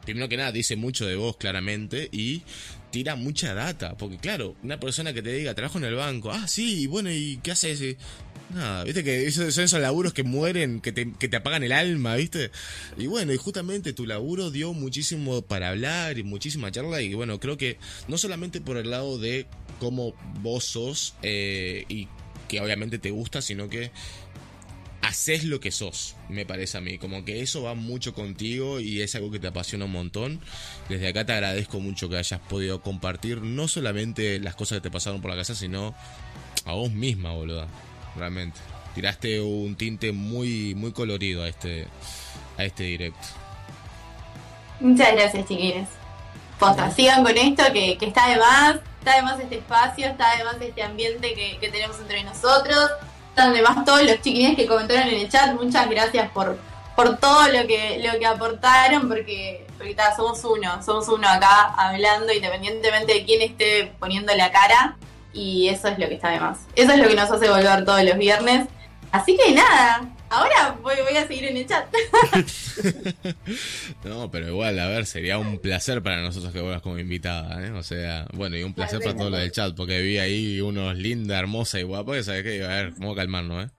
primero 0.06 0.28
que 0.30 0.38
nada, 0.38 0.52
dice 0.52 0.76
mucho 0.76 1.04
de 1.06 1.16
vos 1.16 1.36
claramente 1.36 2.08
y 2.10 2.40
tira 2.90 3.14
mucha 3.16 3.52
data, 3.52 3.94
porque 3.98 4.16
claro, 4.16 4.56
una 4.62 4.80
persona 4.80 5.12
que 5.12 5.20
te 5.20 5.30
diga, 5.32 5.54
trabajo 5.54 5.76
en 5.76 5.84
el 5.84 5.94
banco, 5.96 6.30
ah, 6.32 6.48
sí, 6.48 6.86
bueno, 6.86 7.10
¿y 7.12 7.38
qué 7.42 7.50
haces? 7.50 7.96
Nada, 8.54 8.84
viste 8.84 9.02
que 9.04 9.26
esos- 9.26 9.52
son 9.54 9.64
esos 9.64 9.80
laburos 9.80 10.14
que 10.14 10.22
mueren, 10.22 10.80
que 10.80 10.92
te, 10.92 11.12
que 11.18 11.28
te 11.28 11.36
apagan 11.36 11.64
el 11.64 11.72
alma, 11.72 12.14
viste. 12.14 12.50
Y 12.96 13.06
bueno, 13.08 13.32
y 13.34 13.36
justamente 13.36 13.92
tu 13.92 14.06
laburo 14.06 14.50
dio 14.52 14.72
muchísimo 14.72 15.42
para 15.42 15.70
hablar 15.70 16.16
y 16.16 16.22
muchísima 16.22 16.70
charla. 16.70 17.02
Y 17.02 17.12
bueno, 17.12 17.40
creo 17.40 17.56
que 17.58 17.76
no 18.08 18.16
solamente 18.16 18.60
por 18.60 18.76
el 18.78 18.88
lado 18.90 19.18
de 19.18 19.46
cómo 19.80 20.14
vos 20.40 20.64
sos 20.64 21.14
eh, 21.22 21.84
y 21.88 22.06
que 22.48 22.60
obviamente 22.60 22.98
te 23.00 23.10
gusta, 23.10 23.42
sino 23.42 23.68
que 23.68 23.90
haces 25.06 25.44
lo 25.44 25.60
que 25.60 25.70
sos, 25.70 26.16
me 26.28 26.44
parece 26.44 26.78
a 26.78 26.80
mí. 26.80 26.98
Como 26.98 27.24
que 27.24 27.40
eso 27.40 27.62
va 27.62 27.74
mucho 27.74 28.14
contigo 28.14 28.80
y 28.80 29.02
es 29.02 29.14
algo 29.14 29.30
que 29.30 29.38
te 29.38 29.46
apasiona 29.46 29.84
un 29.84 29.92
montón. 29.92 30.40
Desde 30.88 31.08
acá 31.08 31.24
te 31.24 31.32
agradezco 31.32 31.80
mucho 31.80 32.08
que 32.08 32.16
hayas 32.16 32.40
podido 32.40 32.82
compartir 32.82 33.42
no 33.42 33.68
solamente 33.68 34.38
las 34.40 34.56
cosas 34.56 34.78
que 34.78 34.82
te 34.82 34.90
pasaron 34.90 35.20
por 35.20 35.30
la 35.30 35.36
casa, 35.36 35.54
sino 35.54 35.94
a 36.64 36.72
vos 36.72 36.90
misma, 36.90 37.32
boluda. 37.32 37.68
Realmente. 38.16 38.58
Tiraste 38.94 39.40
un 39.40 39.76
tinte 39.76 40.12
muy, 40.12 40.74
muy 40.74 40.92
colorido 40.92 41.42
a 41.42 41.48
este, 41.48 41.86
a 42.56 42.64
este 42.64 42.84
directo. 42.84 43.26
Muchas 44.80 45.12
gracias, 45.12 45.46
chiquines. 45.46 45.88
Posta, 46.58 46.90
sigan 46.90 47.22
con 47.22 47.36
esto 47.36 47.62
que, 47.72 47.98
que 47.98 48.06
está 48.06 48.28
de 48.30 48.38
más, 48.38 48.76
está 48.98 49.16
de 49.16 49.22
más 49.22 49.38
este 49.38 49.56
espacio, 49.56 50.06
está 50.06 50.36
de 50.38 50.44
más 50.44 50.56
este 50.58 50.82
ambiente 50.82 51.34
que, 51.34 51.58
que 51.58 51.68
tenemos 51.68 51.98
entre 52.00 52.24
nosotros, 52.24 52.90
están 53.36 53.52
de 53.52 53.60
más 53.60 53.84
todos 53.84 54.02
los 54.02 54.22
chiquines 54.22 54.56
que 54.56 54.66
comentaron 54.66 55.08
en 55.08 55.20
el 55.20 55.28
chat, 55.28 55.52
muchas 55.52 55.90
gracias 55.90 56.30
por, 56.30 56.56
por 56.96 57.18
todo 57.18 57.46
lo 57.48 57.66
que, 57.66 58.02
lo 58.02 58.18
que 58.18 58.24
aportaron, 58.24 59.08
porque, 59.08 59.66
porque 59.76 59.94
somos 60.16 60.42
uno, 60.42 60.82
somos 60.82 61.06
uno 61.08 61.28
acá 61.28 61.74
hablando, 61.76 62.32
independientemente 62.32 63.12
de 63.12 63.24
quién 63.26 63.42
esté 63.42 63.92
poniendo 63.98 64.34
la 64.34 64.50
cara, 64.50 64.96
y 65.34 65.68
eso 65.68 65.88
es 65.88 65.98
lo 65.98 66.08
que 66.08 66.14
está 66.14 66.30
de 66.30 66.40
más. 66.40 66.60
Eso 66.74 66.92
es 66.92 66.98
lo 66.98 67.08
que 67.08 67.14
nos 67.14 67.30
hace 67.30 67.50
volver 67.50 67.84
todos 67.84 68.02
los 68.04 68.16
viernes. 68.16 68.68
Así 69.12 69.36
que 69.36 69.52
nada, 69.52 70.00
ahora 70.30 70.76
voy, 70.82 70.94
voy 71.08 71.16
a 71.16 71.26
seguir 71.26 71.44
en 71.46 71.56
el 71.58 71.66
chat. 71.66 71.86
No, 74.04 74.30
pero 74.30 74.48
igual, 74.48 74.78
a 74.78 74.86
ver, 74.88 75.06
sería 75.06 75.38
un 75.38 75.58
placer 75.58 76.02
para 76.02 76.20
nosotros 76.20 76.52
que 76.52 76.60
vuelvas 76.60 76.82
como 76.82 76.98
invitada, 76.98 77.64
¿eh? 77.66 77.70
O 77.72 77.82
sea, 77.82 78.26
bueno, 78.34 78.56
y 78.56 78.62
un 78.62 78.74
placer 78.74 79.00
para 79.00 79.16
todos 79.16 79.30
los 79.30 79.40
del 79.40 79.50
chat, 79.50 79.74
porque 79.74 80.00
vi 80.02 80.18
ahí 80.18 80.60
unos 80.60 80.96
linda, 80.96 81.38
hermosa 81.38 81.80
y 81.80 81.82
guapa, 81.82 82.16
y 82.18 82.22
sabes 82.22 82.42
qué, 82.42 82.62
a 82.64 82.68
ver, 82.68 82.90
vamos 82.98 83.14
a 83.14 83.16
calmarnos, 83.16 83.66
¿eh? 83.66 83.70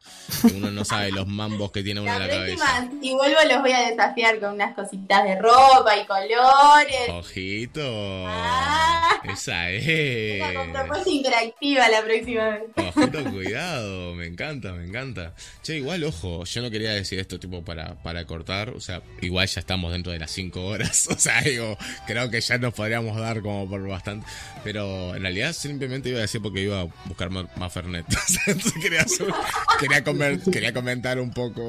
Que 0.41 0.53
uno 0.55 0.71
no 0.71 0.83
sabe 0.83 1.11
los 1.11 1.27
mambos 1.27 1.71
que 1.71 1.83
tiene 1.83 2.01
uno 2.01 2.09
La 2.09 2.25
en 2.25 2.27
la 2.27 2.35
cabeza. 2.35 2.89
si 3.01 3.13
vuelvo, 3.13 3.37
los 3.49 3.61
voy 3.61 3.71
a 3.71 3.89
desafiar 3.89 4.39
con 4.39 4.53
unas 4.53 4.73
cositas 4.75 5.23
de 5.23 5.35
ropa 5.39 5.95
y 6.01 6.05
colores. 6.05 7.09
Ojito. 7.09 8.25
Ah. 8.27 9.21
Esa 9.23 9.53
Una 9.67 9.69
es. 9.71 10.53
contrapuesta 10.57 11.09
interactiva 11.09 11.87
la 11.89 12.01
próxima 12.03 12.49
vez. 12.49 12.63
Ojito, 12.75 13.23
cuidado, 13.31 14.13
me 14.15 14.25
encanta, 14.27 14.73
me 14.73 14.85
encanta. 14.85 15.33
Che, 15.63 15.77
igual, 15.77 16.03
ojo, 16.03 16.36
Yo 16.45 16.61
no 16.61 16.69
quería 16.71 16.91
decir 16.93 17.19
esto 17.19 17.39
tipo 17.39 17.63
para, 17.63 17.95
para 18.03 18.25
cortar. 18.25 18.69
O 18.71 18.79
sea, 18.79 19.01
igual 19.21 19.47
ya 19.47 19.59
estamos 19.59 19.91
dentro 19.91 20.11
de 20.11 20.19
las 20.19 20.31
5 20.31 20.65
horas. 20.65 21.07
O 21.17 21.19
sea, 21.19 21.41
digo, 21.41 21.77
creo 22.05 22.29
que 22.29 22.39
ya 22.41 22.57
nos 22.57 22.73
podríamos 22.73 23.17
dar 23.17 23.41
como 23.41 23.67
por 23.69 23.87
bastante. 23.87 24.25
Pero 24.63 25.15
en 25.15 25.21
realidad 25.21 25.53
simplemente 25.53 26.09
iba 26.09 26.19
a 26.19 26.21
decir 26.21 26.41
porque 26.41 26.61
iba 26.61 26.81
a 26.81 26.87
buscar 27.05 27.29
más, 27.29 27.45
más 27.57 27.71
Fernet. 27.73 28.05
Entonces 28.47 28.73
quería, 28.81 29.01
hacer- 29.01 29.33
quería, 29.79 30.03
comer- 30.03 30.41
quería 30.51 30.73
comentar 30.73 31.19
un 31.19 31.31
poco 31.31 31.61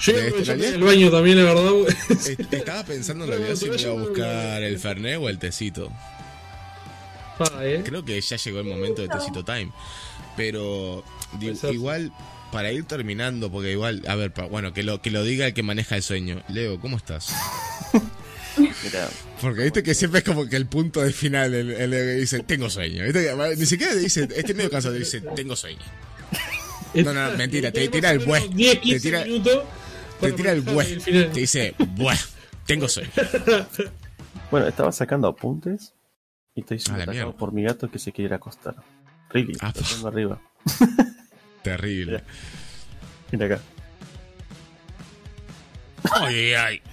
Yo 0.00 0.12
de 0.12 0.28
esto. 0.28 0.52
Al 0.52 0.82
baño 0.82 1.10
también, 1.10 1.44
la 1.44 1.52
verdad. 1.54 1.72
estaba 2.50 2.84
pensando 2.84 3.24
en 3.24 3.30
realidad 3.30 3.54
si 3.56 3.68
me 3.68 3.76
iba 3.80 3.90
a 3.90 3.94
buscar 3.94 4.62
el 4.62 4.78
Fernet 4.78 5.18
o 5.18 5.28
el 5.28 5.38
tecito. 5.38 5.92
Eh. 7.62 7.82
Creo 7.84 8.04
que 8.04 8.20
ya 8.20 8.36
llegó 8.36 8.60
el 8.60 8.66
momento 8.66 9.00
de 9.02 9.08
Tecito 9.08 9.42
Time. 9.44 9.70
Pero 10.36 11.02
igual, 11.72 12.12
para 12.52 12.72
ir 12.72 12.84
terminando, 12.84 13.50
porque 13.50 13.72
igual, 13.72 14.02
a 14.08 14.14
ver, 14.16 14.32
pa- 14.32 14.46
bueno, 14.46 14.72
que 14.72 14.82
lo, 14.82 15.00
que 15.02 15.10
lo 15.10 15.22
diga 15.24 15.46
el 15.46 15.54
que 15.54 15.62
maneja 15.62 15.96
el 15.96 16.02
sueño. 16.02 16.42
Leo, 16.48 16.80
¿cómo 16.80 16.96
estás? 16.96 17.32
Mira, 18.56 19.08
Porque 19.40 19.62
viste 19.62 19.82
que 19.82 19.94
siempre 19.94 20.18
es 20.18 20.24
como 20.24 20.46
que 20.46 20.56
el 20.56 20.66
punto 20.66 21.00
de 21.00 21.12
final, 21.12 21.54
el, 21.54 21.70
el 21.70 21.90
que 21.90 22.12
dice, 22.14 22.40
tengo 22.40 22.68
sueño. 22.68 23.04
¿Viste 23.04 23.24
que- 23.24 23.56
Ni 23.56 23.66
siquiera 23.66 23.92
te 23.92 24.00
dice, 24.00 24.28
este 24.34 24.54
medio 24.54 24.70
cansado, 24.70 24.94
te 24.94 25.00
dice, 25.00 25.20
tengo 25.20 25.54
sueño. 25.56 25.78
No, 26.94 27.12
no, 27.14 27.30
mentira, 27.36 27.70
te 27.70 27.88
tira 27.88 28.10
el 28.10 28.18
bueh. 28.18 28.48
10, 28.48 28.74
Te 28.74 28.80
15 28.80 29.00
tira-. 29.00 29.24
Te 30.20 30.32
tira 30.32 30.52
el 30.52 30.58
el 30.68 31.00
final. 31.00 31.30
Te 31.32 31.40
dice, 31.40 31.74
bueh, 31.78 32.18
tengo 32.66 32.88
sueño. 32.88 33.10
bueno, 34.50 34.66
estaba 34.66 34.90
sacando 34.92 35.28
apuntes 35.28 35.94
y 36.54 36.60
estoy 36.60 36.80
siendo 36.80 37.02
atacado 37.04 37.36
por 37.36 37.52
mi 37.52 37.62
gato 37.62 37.90
que 37.90 37.98
se 37.98 38.12
quiere 38.12 38.34
acostar. 38.34 38.74
Really, 39.30 39.56
Ah, 39.60 39.72
lo 39.74 39.82
tengo 39.82 40.08
arriba. 40.08 40.40
Terrible. 41.62 42.22
Mira 43.32 43.46
acá. 43.46 43.60
Ay, 46.12 46.54
ay, 46.54 46.82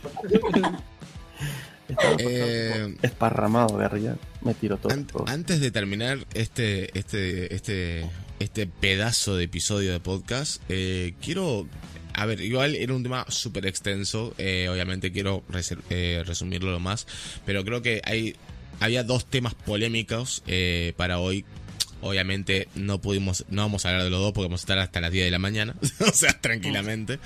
Eh, 2.19 2.95
esparramado 3.01 3.77
de 3.77 3.85
arriba. 3.85 4.15
Me 4.41 4.53
tiro 4.53 4.75
todo. 4.77 4.93
Ant- 4.93 5.07
todo. 5.09 5.25
antes 5.29 5.61
de 5.61 5.71
terminar 5.71 6.19
este, 6.33 6.97
este, 6.99 7.55
este, 7.55 8.05
este 8.39 8.67
pedazo 8.67 9.37
de 9.37 9.45
episodio 9.45 9.93
de 9.93 9.99
podcast, 10.01 10.61
eh, 10.67 11.13
quiero. 11.21 11.65
A 12.13 12.25
ver, 12.25 12.41
igual 12.41 12.75
era 12.75 12.93
un 12.93 13.03
tema 13.03 13.25
súper 13.29 13.65
extenso. 13.67 14.33
eh, 14.37 14.67
obviamente 14.69 15.13
quiero 15.13 15.43
eh, 15.89 16.23
resumirlo 16.25 16.71
lo 16.71 16.79
más. 16.81 17.07
Pero 17.45 17.63
creo 17.63 17.81
que 17.81 18.01
hay. 18.03 18.35
Había 18.81 19.03
dos 19.05 19.25
temas 19.25 19.53
polémicos 19.55 20.43
eh, 20.45 20.93
para 20.97 21.19
hoy. 21.19 21.45
Obviamente 22.01 22.67
no 22.75 23.01
pudimos, 23.01 23.45
no 23.49 23.63
vamos 23.63 23.85
a 23.85 23.89
hablar 23.89 24.03
de 24.03 24.09
los 24.11 24.19
dos 24.19 24.31
porque 24.31 24.47
vamos 24.47 24.61
a 24.61 24.63
estar 24.63 24.77
hasta 24.77 25.01
las 25.01 25.11
10 25.11 25.25
de 25.25 25.31
la 25.31 25.39
mañana. 25.39 25.75
o 25.99 26.11
sea, 26.13 26.39
tranquilamente. 26.39 27.19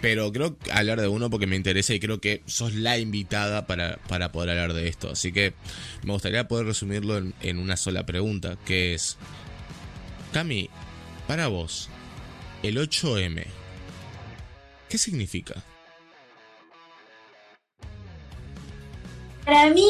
Pero 0.00 0.32
creo 0.32 0.56
hablar 0.72 1.00
de 1.00 1.08
uno 1.08 1.30
porque 1.30 1.46
me 1.46 1.56
interesa 1.56 1.94
y 1.94 2.00
creo 2.00 2.20
que 2.20 2.42
sos 2.46 2.74
la 2.74 2.98
invitada 2.98 3.66
para, 3.66 3.98
para 4.08 4.32
poder 4.32 4.50
hablar 4.50 4.74
de 4.74 4.88
esto. 4.88 5.10
Así 5.10 5.32
que 5.32 5.54
me 6.02 6.12
gustaría 6.12 6.48
poder 6.48 6.66
resumirlo 6.66 7.18
en, 7.18 7.34
en 7.40 7.58
una 7.58 7.76
sola 7.76 8.04
pregunta, 8.04 8.58
que 8.64 8.94
es, 8.94 9.16
Cami, 10.32 10.68
para 11.26 11.46
vos, 11.46 11.88
el 12.62 12.78
8M, 12.78 13.44
¿qué 14.88 14.98
significa? 14.98 15.62
Para 19.44 19.70
mí, 19.70 19.88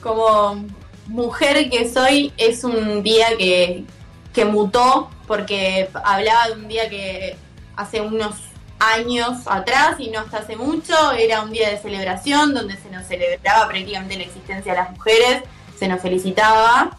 como 0.00 0.66
mujer 1.08 1.68
que 1.70 1.90
soy, 1.90 2.32
es 2.36 2.64
un 2.64 3.02
día 3.02 3.36
que, 3.36 3.84
que 4.32 4.44
mutó, 4.44 5.10
porque 5.26 5.88
hablaba 6.04 6.48
de 6.48 6.52
un 6.54 6.68
día 6.68 6.88
que 6.88 7.36
hace 7.76 8.00
unos 8.00 8.34
años 8.78 9.38
atrás 9.46 9.96
y 9.98 10.10
no 10.10 10.20
hasta 10.20 10.38
hace 10.38 10.56
mucho, 10.56 11.12
era 11.12 11.42
un 11.42 11.50
día 11.50 11.70
de 11.70 11.78
celebración 11.78 12.54
donde 12.54 12.76
se 12.76 12.90
nos 12.90 13.06
celebraba 13.06 13.68
prácticamente 13.68 14.16
la 14.16 14.24
existencia 14.24 14.72
de 14.72 14.78
las 14.78 14.90
mujeres, 14.92 15.42
se 15.78 15.88
nos 15.88 16.00
felicitaba, 16.00 16.96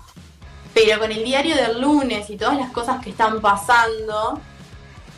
pero 0.74 1.00
con 1.00 1.12
el 1.12 1.24
diario 1.24 1.56
del 1.56 1.82
lunes 1.82 2.30
y 2.30 2.38
todas 2.38 2.58
las 2.58 2.72
cosas 2.72 3.04
que 3.04 3.12
están 3.12 3.42
pasando, 3.42 4.40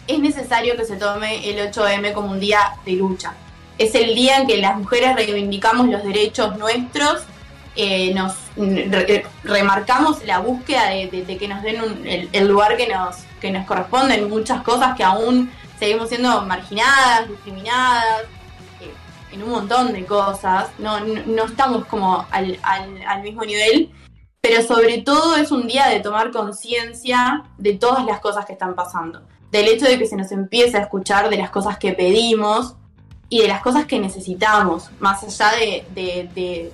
es 0.07 0.19
necesario 0.19 0.75
que 0.75 0.85
se 0.85 0.97
tome 0.97 1.49
el 1.49 1.71
8M 1.71 2.13
como 2.13 2.31
un 2.31 2.39
día 2.39 2.73
de 2.85 2.93
lucha. 2.93 3.33
Es 3.77 3.95
el 3.95 4.13
día 4.13 4.37
en 4.37 4.47
que 4.47 4.57
las 4.57 4.77
mujeres 4.77 5.15
reivindicamos 5.15 5.87
los 5.87 6.03
derechos 6.03 6.57
nuestros, 6.57 7.23
eh, 7.75 8.13
nos 8.13 8.33
re- 8.57 9.25
remarcamos 9.43 10.23
la 10.25 10.39
búsqueda 10.39 10.89
de, 10.89 11.37
que 11.39 11.47
nos 11.47 11.61
den 11.63 11.81
un- 11.81 12.05
el, 12.05 12.47
lugar 12.47 12.75
que 12.77 12.87
nos, 12.87 13.17
que 13.39 13.51
nos 13.51 13.65
corresponde 13.65 14.15
en 14.15 14.29
muchas 14.29 14.61
cosas 14.63 14.95
que 14.95 15.03
aún 15.03 15.49
seguimos 15.79 16.09
siendo 16.09 16.41
marginadas, 16.41 17.27
discriminadas, 17.29 18.23
eh, 18.81 18.91
en 19.31 19.43
un 19.43 19.49
montón 19.51 19.93
de 19.93 20.05
cosas, 20.05 20.67
no, 20.79 20.99
no, 20.99 21.45
estamos 21.45 21.85
como 21.85 22.25
al, 22.31 22.59
al- 22.63 23.21
mismo 23.23 23.43
nivel, 23.43 23.89
pero 24.41 24.61
sobre 24.63 24.97
todo 24.99 25.37
es 25.37 25.51
un 25.51 25.65
día 25.67 25.87
de 25.87 25.99
tomar 26.01 26.31
conciencia 26.31 27.43
de 27.57 27.73
todas 27.73 28.05
las 28.05 28.19
cosas 28.19 28.45
que 28.45 28.53
están 28.53 28.75
pasando, 28.75 29.21
del 29.51 29.67
hecho 29.69 29.85
de 29.85 29.97
que 29.97 30.05
se 30.07 30.17
nos 30.17 30.31
empiece 30.31 30.77
a 30.77 30.81
escuchar 30.81 31.29
de 31.29 31.37
las 31.37 31.49
cosas 31.51 31.77
que 31.77 31.93
pedimos, 31.93 32.75
y 33.29 33.41
de 33.41 33.47
las 33.47 33.61
cosas 33.61 33.85
que 33.85 33.97
necesitamos, 33.97 34.89
más 34.99 35.23
allá 35.23 35.57
de- 35.57 36.71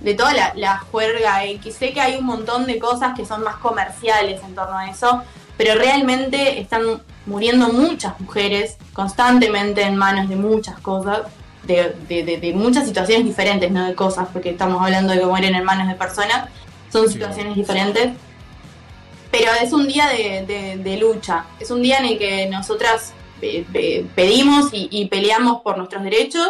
de 0.00 0.14
toda 0.14 0.32
la, 0.32 0.52
la 0.54 0.78
juerga, 0.78 1.40
que 1.62 1.72
sé 1.72 1.92
que 1.92 2.00
hay 2.00 2.16
un 2.16 2.24
montón 2.26 2.66
de 2.66 2.78
cosas 2.78 3.14
que 3.16 3.24
son 3.26 3.42
más 3.42 3.56
comerciales 3.56 4.40
en 4.44 4.54
torno 4.54 4.76
a 4.78 4.88
eso, 4.90 5.22
pero 5.56 5.74
realmente 5.74 6.60
están 6.60 7.02
muriendo 7.26 7.68
muchas 7.72 8.18
mujeres 8.20 8.76
constantemente 8.92 9.82
en 9.82 9.96
manos 9.96 10.28
de 10.28 10.36
muchas 10.36 10.78
cosas, 10.80 11.22
de, 11.64 11.94
de- 12.08 12.22
de- 12.24 12.38
de 12.38 12.52
muchas 12.54 12.86
situaciones 12.86 13.24
diferentes, 13.26 13.70
no 13.70 13.84
de 13.86 13.94
cosas, 13.94 14.28
porque 14.32 14.50
estamos 14.50 14.80
hablando 14.80 15.12
de 15.12 15.18
que 15.20 15.26
mueren 15.26 15.54
en 15.54 15.64
manos 15.64 15.88
de 15.88 15.94
personas, 15.94 16.48
son 16.92 17.06
Sí. 17.06 17.14
situaciones 17.14 17.54
diferentes. 17.56 18.12
Pero 19.30 19.50
es 19.62 19.72
un 19.74 19.86
día 19.86 20.06
de, 20.08 20.96
lucha, 20.98 21.44
es 21.60 21.70
un 21.70 21.82
día 21.82 21.98
en 21.98 22.06
el 22.06 22.18
que 22.18 22.46
nosotras 22.48 23.12
pe- 23.40 23.66
pedimos 24.14 24.70
y, 24.72 24.88
y 24.90 25.06
peleamos 25.08 25.60
por 25.60 25.76
nuestros 25.76 26.02
derechos 26.02 26.48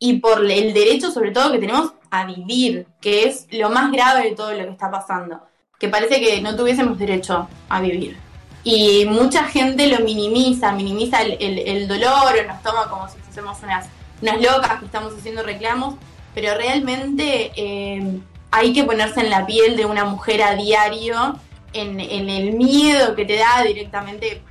y 0.00 0.14
por 0.18 0.40
el 0.50 0.74
derecho 0.74 1.12
sobre 1.12 1.30
todo 1.30 1.52
que 1.52 1.58
tenemos 1.58 1.92
a 2.12 2.26
vivir, 2.26 2.86
que 3.00 3.26
es 3.26 3.46
lo 3.50 3.70
más 3.70 3.90
grave 3.90 4.24
de 4.24 4.36
todo 4.36 4.52
lo 4.52 4.64
que 4.64 4.70
está 4.70 4.90
pasando, 4.90 5.40
que 5.78 5.88
parece 5.88 6.20
que 6.20 6.40
no 6.42 6.54
tuviésemos 6.54 6.98
derecho 6.98 7.48
a 7.70 7.80
vivir. 7.80 8.16
Y 8.64 9.06
mucha 9.06 9.44
gente 9.44 9.86
lo 9.88 10.00
minimiza, 10.04 10.72
minimiza 10.72 11.22
el, 11.22 11.58
el- 11.58 11.88
dolor 11.88 12.34
o 12.38 12.46
nos 12.46 12.62
toma 12.62 12.88
como 12.90 13.08
si 13.08 13.16
fuésemos 13.18 13.58
unas, 13.62 13.86
unas 14.20 14.40
locas 14.42 14.78
que 14.78 14.84
estamos 14.84 15.14
haciendo 15.14 15.42
reclamos, 15.42 15.94
pero 16.34 16.54
realmente 16.54 17.50
eh, 17.56 18.20
hay 18.50 18.72
que 18.74 18.84
ponerse 18.84 19.20
en 19.20 19.30
la 19.30 19.46
piel 19.46 19.76
de 19.76 19.86
una 19.86 20.04
mujer 20.04 20.42
a 20.42 20.54
diario, 20.54 21.38
en, 21.72 21.98
en 21.98 22.28
el 22.28 22.52
miedo 22.52 23.14
que 23.16 23.24
te 23.24 23.36
da 23.36 23.62
directamente 23.66 24.42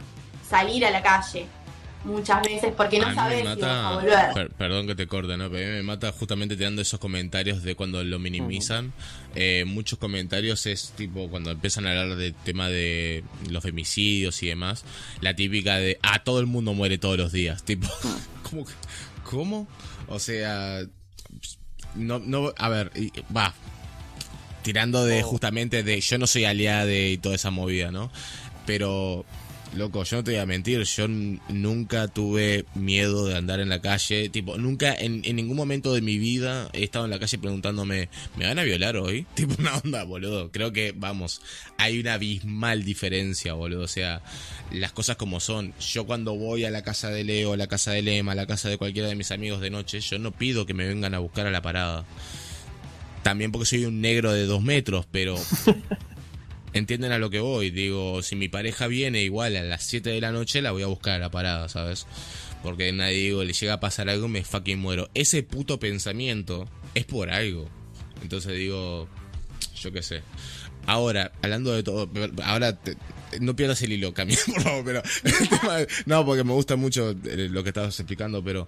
salir 0.50 0.84
a 0.86 0.90
la 0.90 1.04
calle 1.04 1.46
muchas 2.04 2.42
veces 2.42 2.74
porque 2.76 3.00
no 3.00 3.06
A 3.08 3.10
mí 3.10 3.16
sabes 3.16 3.44
me 3.44 3.56
si 3.56 3.62
vas 3.62 3.70
a 3.70 3.84
mata, 3.84 3.96
volver. 3.96 4.34
per- 4.34 4.50
perdón 4.52 4.88
que 4.88 4.96
te 4.96 5.08
corte, 5.08 5.38
¿no? 5.38 5.50
Pero 5.50 5.66
a 5.66 5.70
mí 5.70 5.76
me 5.78 5.84
mata 5.84 6.12
justamente 6.12 6.56
tirando 6.58 6.82
esos 6.82 7.00
comentarios 7.00 7.62
de 7.64 7.76
cuando 7.76 8.04
lo 8.04 8.18
minimizan. 8.20 8.94
Eh, 9.36 9.64
muchos 9.68 10.00
comentarios 10.00 10.66
es 10.66 10.94
tipo 10.98 11.30
cuando 11.30 11.52
empiezan 11.52 11.86
a 11.88 11.92
hablar 11.92 12.18
del 12.18 12.34
tema 12.34 12.70
de 12.70 13.24
los 13.50 13.64
femicidios 13.64 14.42
y 14.44 14.48
demás. 14.48 14.84
La 15.22 15.36
típica 15.36 15.78
de, 15.78 16.00
ah, 16.02 16.24
todo 16.24 16.40
el 16.40 16.48
mundo 16.48 16.74
muere 16.74 16.98
todos 16.98 17.18
los 17.18 17.32
días. 17.32 17.64
Tipo, 17.66 17.88
¿cómo? 18.50 18.66
que- 18.66 18.74
¿Cómo? 19.24 19.68
O 20.08 20.20
sea, 20.20 20.80
no, 21.96 22.20
no, 22.20 22.52
a 22.58 22.70
ver, 22.70 22.92
va. 23.36 23.54
Tirando 24.64 25.06
de 25.06 25.24
Oh. 25.24 25.28
justamente 25.28 25.84
de 25.84 26.00
yo 26.02 26.18
no 26.18 26.28
soy 26.28 26.46
aliada 26.46 26.86
de 26.86 27.12
y 27.12 27.18
toda 27.18 27.36
esa 27.36 27.50
movida, 27.50 27.92
¿no? 27.92 28.12
Pero 28.66 29.26
Loco, 29.74 30.04
yo 30.04 30.18
no 30.18 30.24
te 30.24 30.32
voy 30.32 30.40
a 30.42 30.46
mentir, 30.46 30.84
yo 30.84 31.08
nunca 31.08 32.10
tuve 32.10 32.66
miedo 32.76 33.26
de 33.26 33.38
andar 33.38 33.62
en 33.62 33.70
la 33.70 33.82
calle, 33.82 34.28
tipo, 34.28 34.58
nunca 34.58 34.94
en, 34.94 35.22
en 35.24 35.38
ningún 35.38 35.56
momento 35.56 35.94
de 35.94 36.02
mi 36.02 36.18
vida 36.18 36.70
he 36.74 36.84
estado 36.84 37.06
en 37.06 37.12
la 37.12 37.20
calle 37.20 37.38
preguntándome, 37.38 38.10
¿me 38.36 38.48
van 38.48 38.60
a 38.60 38.64
violar 38.64 38.98
hoy? 38.98 39.26
Tipo, 39.34 39.56
una 39.60 39.78
onda, 39.78 40.04
boludo. 40.04 40.52
Creo 40.52 40.74
que, 40.74 40.94
vamos, 40.94 41.42
hay 41.78 42.00
una 42.00 42.16
abismal 42.16 42.84
diferencia, 42.84 43.54
boludo. 43.54 43.84
O 43.84 43.88
sea, 43.88 44.22
las 44.72 44.92
cosas 44.92 45.16
como 45.16 45.40
son. 45.40 45.74
Yo 45.80 46.06
cuando 46.06 46.36
voy 46.36 46.66
a 46.66 46.70
la 46.70 46.84
casa 46.84 47.10
de 47.10 47.24
Leo, 47.24 47.54
a 47.54 47.58
la 47.58 47.68
casa 47.68 47.92
de 47.92 48.02
Lema, 48.02 48.34
a 48.34 48.36
la 48.36 48.48
casa 48.48 48.68
de 48.68 48.78
cualquiera 48.78 49.08
de 49.08 49.16
mis 49.16 49.32
amigos 49.32 49.62
de 49.62 49.70
noche, 49.70 50.02
yo 50.02 50.20
no 50.20 50.32
pido 50.32 50.66
que 50.66 50.74
me 50.74 50.86
vengan 50.86 51.14
a 51.14 51.20
buscar 51.20 51.48
a 51.48 51.52
la 51.52 51.62
parada. 51.62 52.06
También 53.24 53.52
porque 53.52 53.68
soy 53.68 53.86
un 53.86 54.02
negro 54.02 54.34
de 54.34 54.46
dos 54.46 54.62
metros, 54.62 55.06
pero 55.12 55.36
entienden 56.74 57.12
a 57.12 57.18
lo 57.20 57.30
que 57.30 57.40
voy. 57.40 57.70
Digo, 57.72 58.22
si 58.24 58.36
mi 58.36 58.48
pareja 58.50 58.88
viene 58.88 59.22
igual 59.24 59.56
a 59.56 59.64
las 59.64 59.84
7 59.84 60.10
de 60.10 60.22
la 60.22 60.32
noche, 60.32 60.62
la 60.62 60.72
voy 60.72 60.84
a 60.84 60.88
buscar 60.88 61.14
a 61.16 61.20
la 61.20 61.32
parada, 61.32 61.68
¿sabes? 61.70 62.08
Porque 62.64 62.92
nadie 62.92 63.18
digo, 63.18 63.44
le 63.44 63.54
llega 63.54 63.74
a 63.74 63.80
pasar 63.80 64.10
algo, 64.10 64.28
me 64.28 64.44
fucking 64.44 64.80
muero. 64.80 65.10
Ese 65.14 65.44
puto 65.44 65.80
pensamiento 65.80 66.68
es 66.94 67.06
por 67.06 67.30
algo. 67.30 67.68
Entonces 68.22 68.56
digo, 68.58 69.08
yo 69.82 69.92
qué 69.92 70.04
sé. 70.04 70.22
Ahora, 70.86 71.32
hablando 71.42 71.74
de 71.74 71.84
todo, 71.84 72.10
ahora 72.44 72.76
te- 72.80 72.98
no 73.40 73.56
pierdas 73.56 73.82
el 73.84 73.94
hilo, 73.94 74.14
Cami, 74.14 74.36
por 74.48 74.62
favor, 74.62 74.84
pero. 74.86 75.04
no, 76.06 76.26
porque 76.26 76.44
me 76.44 76.54
gusta 76.54 76.76
mucho 76.76 77.12
eh, 77.12 77.48
lo 77.50 77.64
que 77.64 77.70
estabas 77.70 78.00
explicando, 78.00 78.44
pero. 78.44 78.68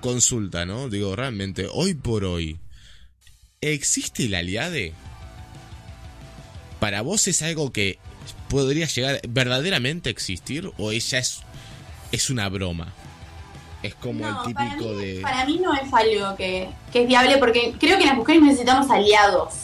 Consulta, 0.00 0.66
¿no? 0.66 0.88
Digo, 0.88 1.14
realmente, 1.14 1.66
hoy 1.70 1.94
por 1.94 2.24
hoy, 2.24 2.58
¿existe 3.60 4.24
el 4.24 4.34
aliade? 4.34 4.92
¿Para 6.82 7.00
vos 7.02 7.28
es 7.28 7.42
algo 7.42 7.70
que 7.70 8.00
podría 8.48 8.88
llegar 8.88 9.20
verdaderamente 9.28 10.08
a 10.08 10.10
existir 10.10 10.72
o 10.78 10.90
ella 10.90 11.18
es, 11.20 11.42
es 12.10 12.28
una 12.28 12.48
broma? 12.48 12.88
Es 13.84 13.94
como 13.94 14.26
No, 14.28 14.44
el 14.48 14.52
para 14.52 14.70
típico 14.72 14.90
mí, 14.90 15.04
de... 15.04 15.20
Para 15.20 15.44
mí 15.44 15.60
no 15.62 15.72
es 15.74 15.94
algo 15.94 16.36
que, 16.36 16.68
que 16.92 17.02
es 17.02 17.06
viable 17.06 17.38
porque 17.38 17.74
creo 17.78 17.98
que 17.98 18.04
las 18.06 18.16
mujeres 18.16 18.42
necesitamos 18.42 18.90
aliados. 18.90 19.54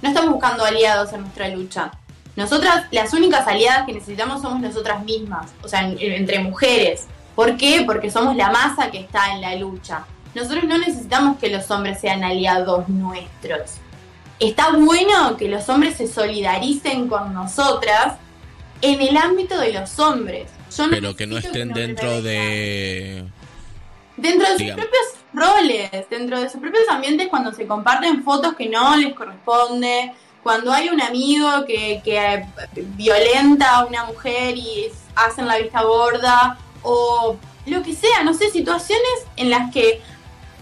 No 0.00 0.10
estamos 0.10 0.30
buscando 0.30 0.64
aliados 0.64 1.12
en 1.12 1.22
nuestra 1.22 1.48
lucha. 1.48 1.90
Nosotras, 2.36 2.84
las 2.92 3.12
únicas 3.14 3.48
aliadas 3.48 3.84
que 3.84 3.92
necesitamos 3.92 4.40
somos 4.40 4.60
nosotras 4.60 5.02
mismas, 5.04 5.50
o 5.64 5.68
sea, 5.68 5.80
en- 5.88 5.98
entre 6.00 6.38
mujeres. 6.38 7.06
¿Por 7.34 7.56
qué? 7.56 7.82
Porque 7.84 8.12
somos 8.12 8.36
la 8.36 8.52
masa 8.52 8.92
que 8.92 9.00
está 9.00 9.32
en 9.34 9.40
la 9.40 9.56
lucha. 9.56 10.04
Nosotros 10.36 10.62
no 10.62 10.78
necesitamos 10.78 11.36
que 11.38 11.48
los 11.50 11.68
hombres 11.72 12.00
sean 12.00 12.22
aliados 12.22 12.88
nuestros. 12.88 13.72
Está 14.40 14.70
bueno 14.72 15.36
que 15.36 15.48
los 15.48 15.68
hombres 15.68 15.96
se 15.96 16.06
solidaricen 16.06 17.08
con 17.08 17.32
nosotras 17.34 18.14
en 18.80 19.00
el 19.00 19.16
ámbito 19.16 19.58
de 19.58 19.72
los 19.74 19.98
hombres. 19.98 20.50
Yo 20.76 20.88
Pero 20.88 21.14
que 21.14 21.26
no 21.26 21.36
estén 21.36 21.72
dentro 21.72 22.22
de... 22.22 23.24
dentro 24.16 24.48
de 24.48 24.58
sus 24.58 24.66
propios 24.74 25.02
roles, 25.32 25.90
dentro 26.08 26.40
de 26.40 26.48
sus 26.48 26.60
propios 26.60 26.88
ambientes 26.88 27.28
cuando 27.28 27.52
se 27.52 27.66
comparten 27.66 28.22
fotos 28.24 28.54
que 28.54 28.68
no 28.68 28.96
les 28.96 29.14
corresponde, 29.14 30.12
cuando 30.42 30.72
hay 30.72 30.88
un 30.88 31.00
amigo 31.02 31.64
que, 31.66 32.00
que 32.02 32.16
eh, 32.16 32.46
violenta 32.96 33.76
a 33.76 33.84
una 33.84 34.04
mujer 34.04 34.56
y 34.56 34.84
es- 34.86 34.94
hacen 35.16 35.46
la 35.46 35.58
vista 35.58 35.82
gorda, 35.82 36.56
o 36.82 37.36
lo 37.66 37.82
que 37.82 37.94
sea, 37.94 38.22
no 38.22 38.32
sé, 38.32 38.50
situaciones 38.50 39.04
en 39.36 39.50
las 39.50 39.70
que 39.70 40.00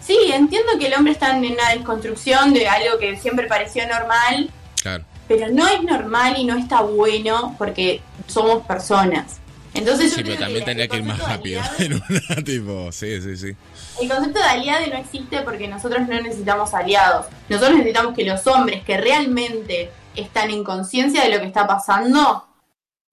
sí, 0.09 0.31
entiendo 0.33 0.71
que 0.79 0.87
el 0.87 0.93
hombre 0.95 1.11
está 1.13 1.37
en 1.37 1.45
una 1.51 1.69
desconstrucción 1.69 2.51
de 2.51 2.67
algo 2.67 2.97
que 2.97 3.15
siempre 3.17 3.45
pareció 3.47 3.87
normal, 3.87 4.49
Claro. 4.81 5.03
pero 5.27 5.49
no 5.51 5.67
es 5.67 5.83
normal 5.83 6.33
y 6.37 6.45
no 6.45 6.57
está 6.57 6.81
bueno 6.81 7.53
porque 7.59 8.01
somos 8.25 8.65
personas. 8.65 9.39
Entonces 9.75 10.09
yo 10.09 10.15
Sí, 10.17 10.23
creo 10.23 10.35
pero 10.35 10.45
también 10.45 10.65
tendría 10.65 10.87
que 10.87 10.97
ir 10.97 11.03
más 11.03 11.19
rápido. 11.19 11.61
aliado- 11.61 11.75
En 11.79 11.93
una, 11.93 12.43
tipo, 12.43 12.91
sí, 12.91 13.21
sí, 13.21 13.37
sí. 13.37 13.55
el 14.01 14.09
concepto 14.09 14.39
de 14.39 14.45
aliade 14.45 14.87
no 14.87 14.97
existe 14.97 15.41
porque 15.43 15.67
nosotros 15.67 16.07
no 16.07 16.19
necesitamos 16.21 16.73
aliados. 16.73 17.27
Nosotros 17.49 17.77
necesitamos 17.77 18.15
que 18.15 18.25
los 18.25 18.47
hombres 18.47 18.83
que 18.83 18.97
realmente 18.97 19.91
están 20.15 20.49
en 20.49 20.63
conciencia 20.63 21.23
de 21.23 21.29
lo 21.29 21.39
que 21.39 21.45
está 21.45 21.67
pasando 21.67 22.47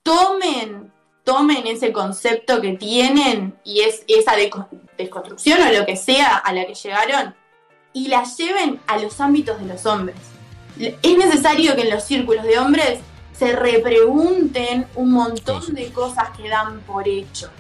tomen, 0.03 0.91
tomen 1.27 1.67
ese 1.67 1.93
concepto 1.93 2.61
que 2.61 2.75
tienen 2.75 3.59
y 3.65 3.81
es 3.81 4.05
esa 4.07 4.35
desconstrucción 4.97 5.61
o 5.61 5.73
lo 5.73 5.85
que 5.85 5.97
sea 5.97 6.37
a 6.37 6.53
la 6.53 6.65
que 6.67 6.75
llegaron 6.75 7.35
y 7.93 8.07
la 8.07 8.23
lleven 8.23 8.81
a 8.87 8.97
los 8.99 9.21
ámbitos 9.21 9.59
de 9.59 9.67
los 9.67 9.87
hombres. 9.87 10.17
Es 10.79 11.19
necesario 11.19 11.75
que 11.75 11.83
en 11.83 11.91
los 11.91 12.05
círculos 12.05 12.45
de 12.45 12.61
hombres 12.61 13.01
se 13.37 13.57
repregunten 13.57 14.87
un 14.95 15.11
montón 15.11 15.75
de 15.75 15.89
cosas 15.89 16.31
que 16.37 16.49
dan 16.49 16.79
por 16.83 17.09
hecho. 17.09 17.51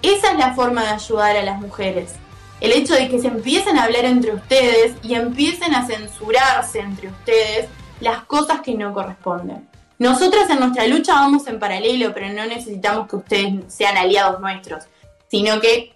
Esa 0.00 0.30
es 0.30 0.38
la 0.38 0.54
forma 0.54 0.82
de 0.82 0.90
ayudar 0.90 1.36
a 1.36 1.42
las 1.42 1.60
mujeres. 1.60 2.14
El 2.60 2.70
hecho 2.70 2.94
de 2.94 3.08
que 3.08 3.18
se 3.18 3.26
empiecen 3.26 3.78
a 3.78 3.84
hablar 3.84 4.04
entre 4.04 4.32
ustedes 4.32 4.94
y 5.02 5.14
empiecen 5.14 5.74
a 5.74 5.84
censurarse 5.86 6.78
entre 6.78 7.08
ustedes 7.08 7.66
las 7.98 8.22
cosas 8.26 8.60
que 8.60 8.74
no 8.74 8.94
corresponden. 8.94 9.68
Nosotros 9.98 10.48
en 10.48 10.60
nuestra 10.60 10.86
lucha 10.86 11.14
vamos 11.14 11.46
en 11.48 11.58
paralelo, 11.58 12.12
pero 12.14 12.28
no 12.32 12.46
necesitamos 12.46 13.08
que 13.08 13.16
ustedes 13.16 13.54
sean 13.68 13.96
aliados 13.96 14.40
nuestros, 14.40 14.84
sino 15.28 15.60
que 15.60 15.94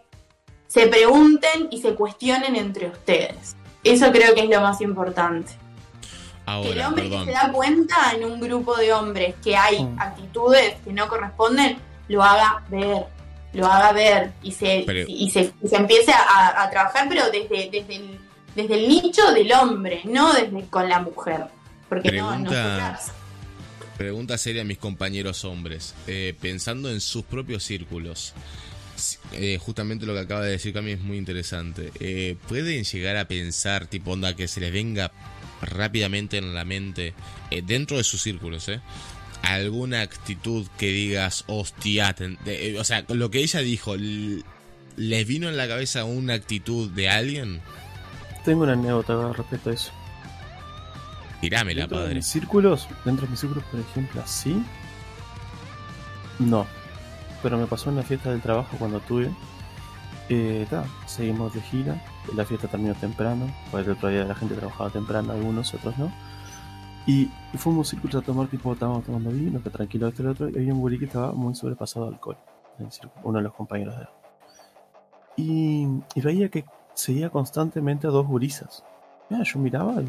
se 0.67 0.87
pregunten 0.89 1.69
y 1.71 1.81
se 1.81 1.95
cuestionen 1.95 2.57
entre 2.57 2.89
ustedes. 2.89 3.55
Eso 3.85 4.11
creo 4.11 4.35
que 4.35 4.43
es 4.45 4.51
lo 4.51 4.61
más 4.61 4.81
importante. 4.81 5.53
que 6.45 6.71
el 6.73 6.81
hombre 6.81 7.05
perdón. 7.05 7.21
que 7.27 7.33
se 7.33 7.39
da 7.39 7.53
cuenta 7.53 7.97
en 8.17 8.25
un 8.25 8.41
grupo 8.41 8.77
de 8.77 8.93
hombres 8.93 9.35
que 9.45 9.57
hay 9.57 9.85
Mm. 9.85 10.01
actitudes 10.01 10.75
que 10.85 10.93
no 10.93 11.07
corresponden, 11.09 11.79
lo 12.09 12.23
haga 12.23 12.65
ver, 12.69 13.07
lo 13.53 13.67
haga 13.67 13.93
ver 13.93 14.33
y 14.43 14.51
se, 14.51 14.83
Pero- 14.85 15.05
y 15.09 15.31
se, 15.31 15.53
y 15.63 15.69
se 15.69 15.77
empiece 15.77 16.13
a, 16.13 16.63
a 16.65 16.69
trabajar, 16.71 17.07
pero 17.09 17.27
desde, 17.31 17.71
desde, 17.71 17.95
el, 17.97 18.19
desde 18.57 18.75
el 18.75 18.89
nicho 18.89 19.31
del 19.33 19.53
hombre, 19.53 20.01
no 20.05 20.33
desde 20.33 20.67
con 20.69 20.89
la 20.89 20.99
mujer. 20.99 21.47
Porque 21.89 22.11
no, 22.11 22.37
no 22.37 22.51
se 22.51 22.57
Pregunta- 23.97 24.39
seria 24.39 24.63
a 24.63 24.65
mis 24.65 24.79
compañeros 24.79 25.45
hombres. 25.45 25.95
Eh, 26.07 26.35
pensando 26.41 26.91
en 26.91 27.01
sus 27.01 27.25
propios 27.25 27.63
círculos. 27.65 28.35
eh, 29.33 29.59
justamente 29.61 30.07
lo 30.07 30.13
que 30.15 30.21
acaba 30.21 30.45
de 30.45 30.53
decir 30.53 30.73
Cami 30.73 30.93
es 30.93 31.01
muy 31.01 31.17
interesante. 31.17 31.91
Eh, 31.99 32.37
¿Pueden 32.47 32.85
llegar 32.85 33.17
a 33.17 33.27
pensar, 33.27 33.87
tipo 33.87 34.13
onda, 34.13 34.37
que 34.37 34.47
se 34.47 34.61
les 34.61 34.73
venga 34.73 35.11
rápidamente 35.61 36.37
en 36.37 36.55
la 36.55 36.65
mente, 36.65 37.15
dentro 37.65 37.97
de 37.97 38.05
sus 38.05 38.23
círculos, 38.23 38.69
eh? 38.69 38.81
Alguna 39.43 40.03
actitud 40.03 40.67
que 40.79 40.89
digas, 40.93 41.43
hostia, 41.49 42.15
o 42.79 42.85
sea, 42.85 43.05
lo 43.09 43.31
que 43.31 43.41
ella 43.41 43.61
dijo, 43.61 43.97
¿les 43.97 45.27
vino 45.27 45.49
en 45.49 45.57
la 45.57 45.67
cabeza 45.67 46.05
una 46.05 46.35
actitud 46.35 46.89
de 46.91 47.09
alguien? 47.09 47.61
Tengo 48.45 48.63
una 48.63 48.75
anécdota 48.75 49.33
respecto 49.33 49.71
a 49.71 49.73
eso. 49.73 49.91
Tirámela, 51.43 51.81
Dentro 51.83 51.99
de 51.99 52.03
padre. 52.05 52.15
mis 52.15 52.27
círculos, 52.27 52.89
dentro 53.05 53.27
de 53.27 53.31
mis 53.33 53.41
círculos, 53.41 53.65
por 53.65 53.81
ejemplo, 53.81 54.23
así. 54.23 54.65
No. 56.39 56.67
Pero 57.43 57.59
me 57.59 57.67
pasó 57.67 57.91
en 57.91 57.97
la 57.97 58.03
fiesta 58.05 58.31
del 58.31 58.41
trabajo 58.41 58.77
cuando 58.79 59.01
tuve. 59.01 59.29
Eh, 60.29 60.67
ta, 60.71 60.85
seguimos 61.07 61.53
de 61.53 61.61
gira. 61.61 62.01
La 62.37 62.45
fiesta 62.45 62.69
terminó 62.69 62.95
temprano. 62.95 63.53
Porque 63.73 63.91
el 63.91 63.97
otro 63.97 64.09
día 64.09 64.25
la 64.25 64.37
gente 64.37 64.55
trabajaba 64.55 64.91
temprano, 64.91 65.33
algunos, 65.33 65.75
otros 65.75 65.99
no. 65.99 66.13
Y 67.07 67.29
fuimos 67.57 67.89
círculos 67.89 68.15
a 68.15 68.21
tomar, 68.25 68.47
tipo, 68.47 68.73
estábamos 68.73 69.05
tomando 69.05 69.31
vino, 69.31 69.61
que 69.61 69.71
tranquilo 69.71 70.07
esto 70.07 70.23
y 70.23 70.25
lo 70.25 70.31
otro. 70.31 70.49
Y 70.49 70.55
había 70.57 70.73
un 70.73 70.81
gurí 70.81 70.99
que 70.99 71.07
estaba 71.07 71.33
muy 71.33 71.55
sobrepasado 71.57 72.07
de 72.09 72.15
alcohol. 72.15 72.39
en 72.79 72.87
el 72.87 72.93
círculo, 72.93 73.21
uno 73.25 73.39
de 73.39 73.45
los 73.45 73.55
compañeros 73.55 73.97
de 73.97 74.03
él. 74.03 74.09
Y, 75.37 75.89
y 76.15 76.21
veía 76.21 76.49
que 76.49 76.65
seguía 76.95 77.31
constantemente 77.31 78.07
a 78.07 78.11
dos 78.11 78.27
gurisas. 78.29 78.85
Ya, 79.29 79.43
yo 79.43 79.59
miraba 79.59 80.01
y 80.01 80.07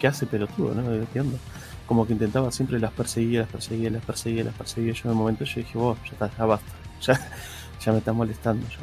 ¿qué 0.00 0.06
hace 0.06 0.26
pelotudo, 0.26 0.74
no? 0.74 0.82
¿Qué 1.12 1.20
onda? 1.20 1.38
Como 1.86 2.06
que 2.06 2.12
intentaba 2.14 2.50
siempre 2.50 2.78
las 2.80 2.92
perseguía, 2.92 3.40
las 3.40 3.48
perseguía, 3.48 3.90
las 3.90 4.04
perseguía, 4.04 4.44
las 4.44 4.54
perseguía. 4.54 4.92
Yo 4.92 5.02
en 5.04 5.10
un 5.12 5.18
momento 5.18 5.44
yo 5.44 5.54
dije, 5.56 5.78
vos, 5.78 5.98
ya 6.04 6.12
está, 6.12 6.30
ya 6.36 6.44
basta, 6.44 6.72
ya, 7.02 7.28
ya 7.84 7.92
me 7.92 7.98
está 7.98 8.12
molestando 8.12 8.66
ya. 8.68 8.78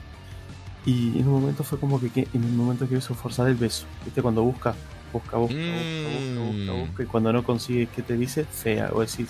Y 0.85 1.19
en 1.19 1.27
un 1.27 1.41
momento 1.41 1.63
fue 1.63 1.79
como 1.79 1.99
que, 1.99 2.09
que 2.09 2.27
en 2.33 2.43
un 2.43 2.57
momento 2.57 2.87
que 2.87 2.97
hizo 2.97 3.13
forzar 3.15 3.47
el 3.47 3.55
beso. 3.55 3.85
¿Viste? 4.03 4.21
Cuando 4.21 4.43
busca, 4.43 4.73
busca, 5.13 5.37
busca, 5.37 5.55
busca, 5.55 5.63
busca, 5.63 6.39
busca, 6.39 6.73
Mm. 6.73 6.87
busca, 6.87 7.03
y 7.03 7.05
cuando 7.05 7.31
no 7.33 7.43
consigue 7.43 7.87
que 7.87 8.01
te 8.01 8.17
dice, 8.17 8.43
fea, 8.45 8.89
o 8.93 8.99
decís. 9.01 9.27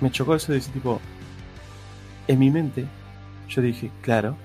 Me 0.00 0.10
chocó 0.10 0.34
eso 0.34 0.52
de 0.52 0.58
decir 0.58 0.72
tipo. 0.72 1.00
En 2.28 2.38
mi 2.40 2.50
mente, 2.50 2.86
yo 3.48 3.62
dije, 3.62 3.90
claro, 4.02 4.36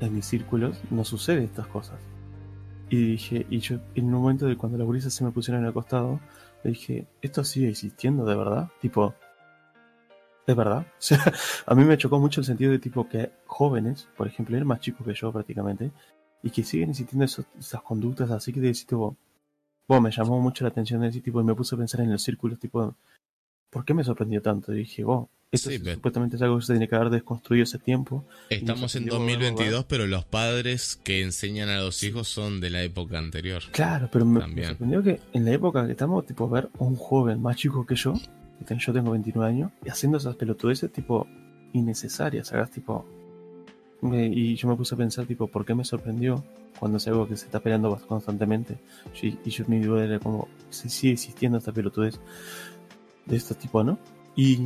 en 0.00 0.14
mis 0.14 0.26
círculos 0.26 0.76
no 0.90 1.04
sucede 1.04 1.44
estas 1.44 1.66
cosas. 1.68 1.96
Y 2.90 2.96
dije, 3.12 3.46
y 3.50 3.58
yo 3.58 3.78
en 3.94 4.06
un 4.06 4.12
momento 4.22 4.46
de 4.46 4.56
cuando 4.56 4.78
las 4.78 4.86
gurisas 4.86 5.12
se 5.12 5.24
me 5.24 5.30
pusieron 5.30 5.64
al 5.64 5.72
costado, 5.74 6.20
le 6.64 6.70
dije, 6.70 7.06
¿esto 7.20 7.44
sigue 7.44 7.68
existiendo 7.68 8.24
de 8.24 8.34
verdad? 8.36 8.68
Tipo, 8.80 9.14
¿es 10.46 10.56
verdad? 10.56 10.86
O 10.98 11.02
sea, 11.02 11.32
a 11.66 11.74
mí 11.74 11.84
me 11.84 11.98
chocó 11.98 12.18
mucho 12.18 12.40
el 12.40 12.46
sentido 12.46 12.72
de 12.72 12.78
tipo 12.78 13.08
que 13.08 13.30
jóvenes, 13.46 14.08
por 14.16 14.26
ejemplo, 14.26 14.56
eran 14.56 14.68
más 14.68 14.80
chicos 14.80 15.06
que 15.06 15.14
yo 15.14 15.32
prácticamente, 15.32 15.90
y 16.42 16.50
que 16.50 16.62
siguen 16.64 16.90
existiendo 16.90 17.24
esos- 17.24 17.46
esas 17.58 17.82
conductas 17.82 18.30
así 18.30 18.52
que 18.52 18.60
decís, 18.60 18.86
tipo, 18.86 19.16
bueno, 19.88 20.02
me 20.02 20.10
llamó 20.10 20.40
mucho 20.40 20.64
la 20.64 20.70
atención 20.70 21.00
de 21.00 21.08
decir, 21.08 21.22
tipo, 21.22 21.40
y 21.40 21.44
me 21.44 21.54
puse 21.54 21.74
a 21.74 21.78
pensar 21.78 22.00
en 22.00 22.12
los 22.12 22.22
círculos, 22.22 22.58
tipo, 22.58 22.94
¿por 23.70 23.84
qué 23.84 23.94
me 23.94 24.04
sorprendió 24.04 24.40
tanto? 24.42 24.72
Dije, 24.72 25.04
esto 25.50 25.70
Sí, 25.70 25.76
es- 25.76 25.80
pero- 25.82 25.94
supuestamente 25.96 26.36
es 26.36 26.42
algo 26.42 26.58
que 26.58 26.66
se 26.66 26.72
tiene 26.74 26.88
que 26.88 26.94
haber 26.96 27.10
desconstruido 27.10 27.64
ese 27.64 27.78
tiempo. 27.78 28.24
Estamos 28.50 28.94
en 28.96 29.04
sorprendió, 29.08 29.38
2022, 29.38 29.84
pero 29.86 30.06
los 30.06 30.24
padres 30.26 30.96
que 31.02 31.22
enseñan 31.22 31.68
a 31.70 31.78
los 31.78 32.02
hijos 32.02 32.28
son 32.28 32.60
de 32.60 32.70
la 32.70 32.82
época 32.82 33.18
anterior. 33.18 33.62
Claro, 33.72 34.08
pero 34.12 34.24
me, 34.26 34.46
me 34.46 34.66
sorprendió 34.66 35.02
que 35.02 35.20
en 35.32 35.44
la 35.46 35.52
época 35.52 35.86
que 35.86 35.92
estamos, 35.92 36.26
tipo, 36.26 36.48
ver 36.50 36.68
a 36.78 36.84
un 36.84 36.96
joven 36.96 37.40
más 37.40 37.56
chico 37.56 37.86
que 37.86 37.94
yo, 37.96 38.14
que 38.66 38.76
yo 38.78 38.92
tengo 38.92 39.12
29 39.12 39.48
años, 39.50 39.72
y 39.84 39.88
haciendo 39.88 40.18
esas 40.18 40.36
pelotudeces, 40.36 40.92
tipo, 40.92 41.26
innecesarias, 41.72 42.48
¿sabes? 42.48 42.70
Tipo, 42.70 43.06
me- 44.02 44.26
y 44.26 44.54
yo 44.56 44.68
me 44.68 44.76
puse 44.76 44.94
a 44.94 44.98
pensar, 44.98 45.24
tipo, 45.26 45.46
¿por 45.48 45.64
qué 45.64 45.74
me 45.74 45.84
sorprendió 45.84 46.44
cuando 46.78 46.98
es 46.98 47.06
algo 47.08 47.26
que 47.26 47.36
se 47.36 47.46
está 47.46 47.60
peleando 47.60 47.96
constantemente? 48.06 48.76
Yo- 49.14 49.30
y 49.44 49.50
yo 49.50 49.64
mi 49.66 49.80
duda 49.80 50.04
era 50.04 50.18
como, 50.18 50.46
si 50.68 50.88
sigue 50.90 51.14
existiendo 51.14 51.56
esta 51.56 51.72
pelotudez 51.72 52.20
de 53.24 53.36
este 53.36 53.54
tipo, 53.54 53.82
¿no? 53.82 53.98
Y 54.36 54.58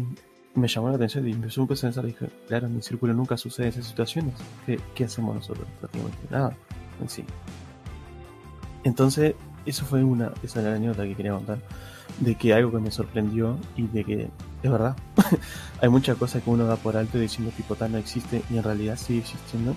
me 0.55 0.69
llamó 0.69 0.89
la 0.91 0.97
atención 0.97 1.27
y 1.27 1.35
me 1.35 1.49
puse 1.49 1.61
a 1.61 1.67
pensar, 1.67 2.05
dije, 2.05 2.29
claro, 2.47 2.67
en 2.67 2.77
mi 2.77 2.83
círculo 2.83 3.15
nunca 3.15 3.37
sucede 3.37 3.69
esas 3.69 3.87
situaciones. 3.87 4.35
¿Qué, 4.67 4.79
qué 4.95 5.05
hacemos 5.05 5.35
nosotros? 5.35 5.67
Prácticamente 5.81 6.19
nada, 6.31 6.57
en 7.01 7.09
sí. 7.09 7.25
Entonces 8.85 9.35
eso 9.67 9.85
fue 9.85 10.03
una, 10.03 10.33
esa 10.43 10.61
era 10.61 10.71
la 10.71 10.77
anécdota 10.77 11.05
que 11.05 11.15
quería 11.15 11.33
contar, 11.33 11.59
de 12.19 12.35
que 12.35 12.53
algo 12.53 12.73
que 12.73 12.79
me 12.79 12.91
sorprendió 12.91 13.59
y 13.77 13.87
de 13.87 14.05
que 14.05 14.29
es 14.63 14.71
verdad, 14.71 14.97
hay 15.81 15.89
muchas 15.89 16.17
cosas 16.17 16.43
que 16.43 16.51
uno 16.51 16.65
da 16.65 16.77
por 16.77 16.97
alto 16.97 17.19
diciendo 17.19 17.53
tipo 17.57 17.75
tal 17.75 17.93
no 17.93 17.99
existe 17.99 18.43
y 18.51 18.57
en 18.59 18.63
realidad 18.63 18.97
sigue 18.97 19.21
existiendo 19.21 19.75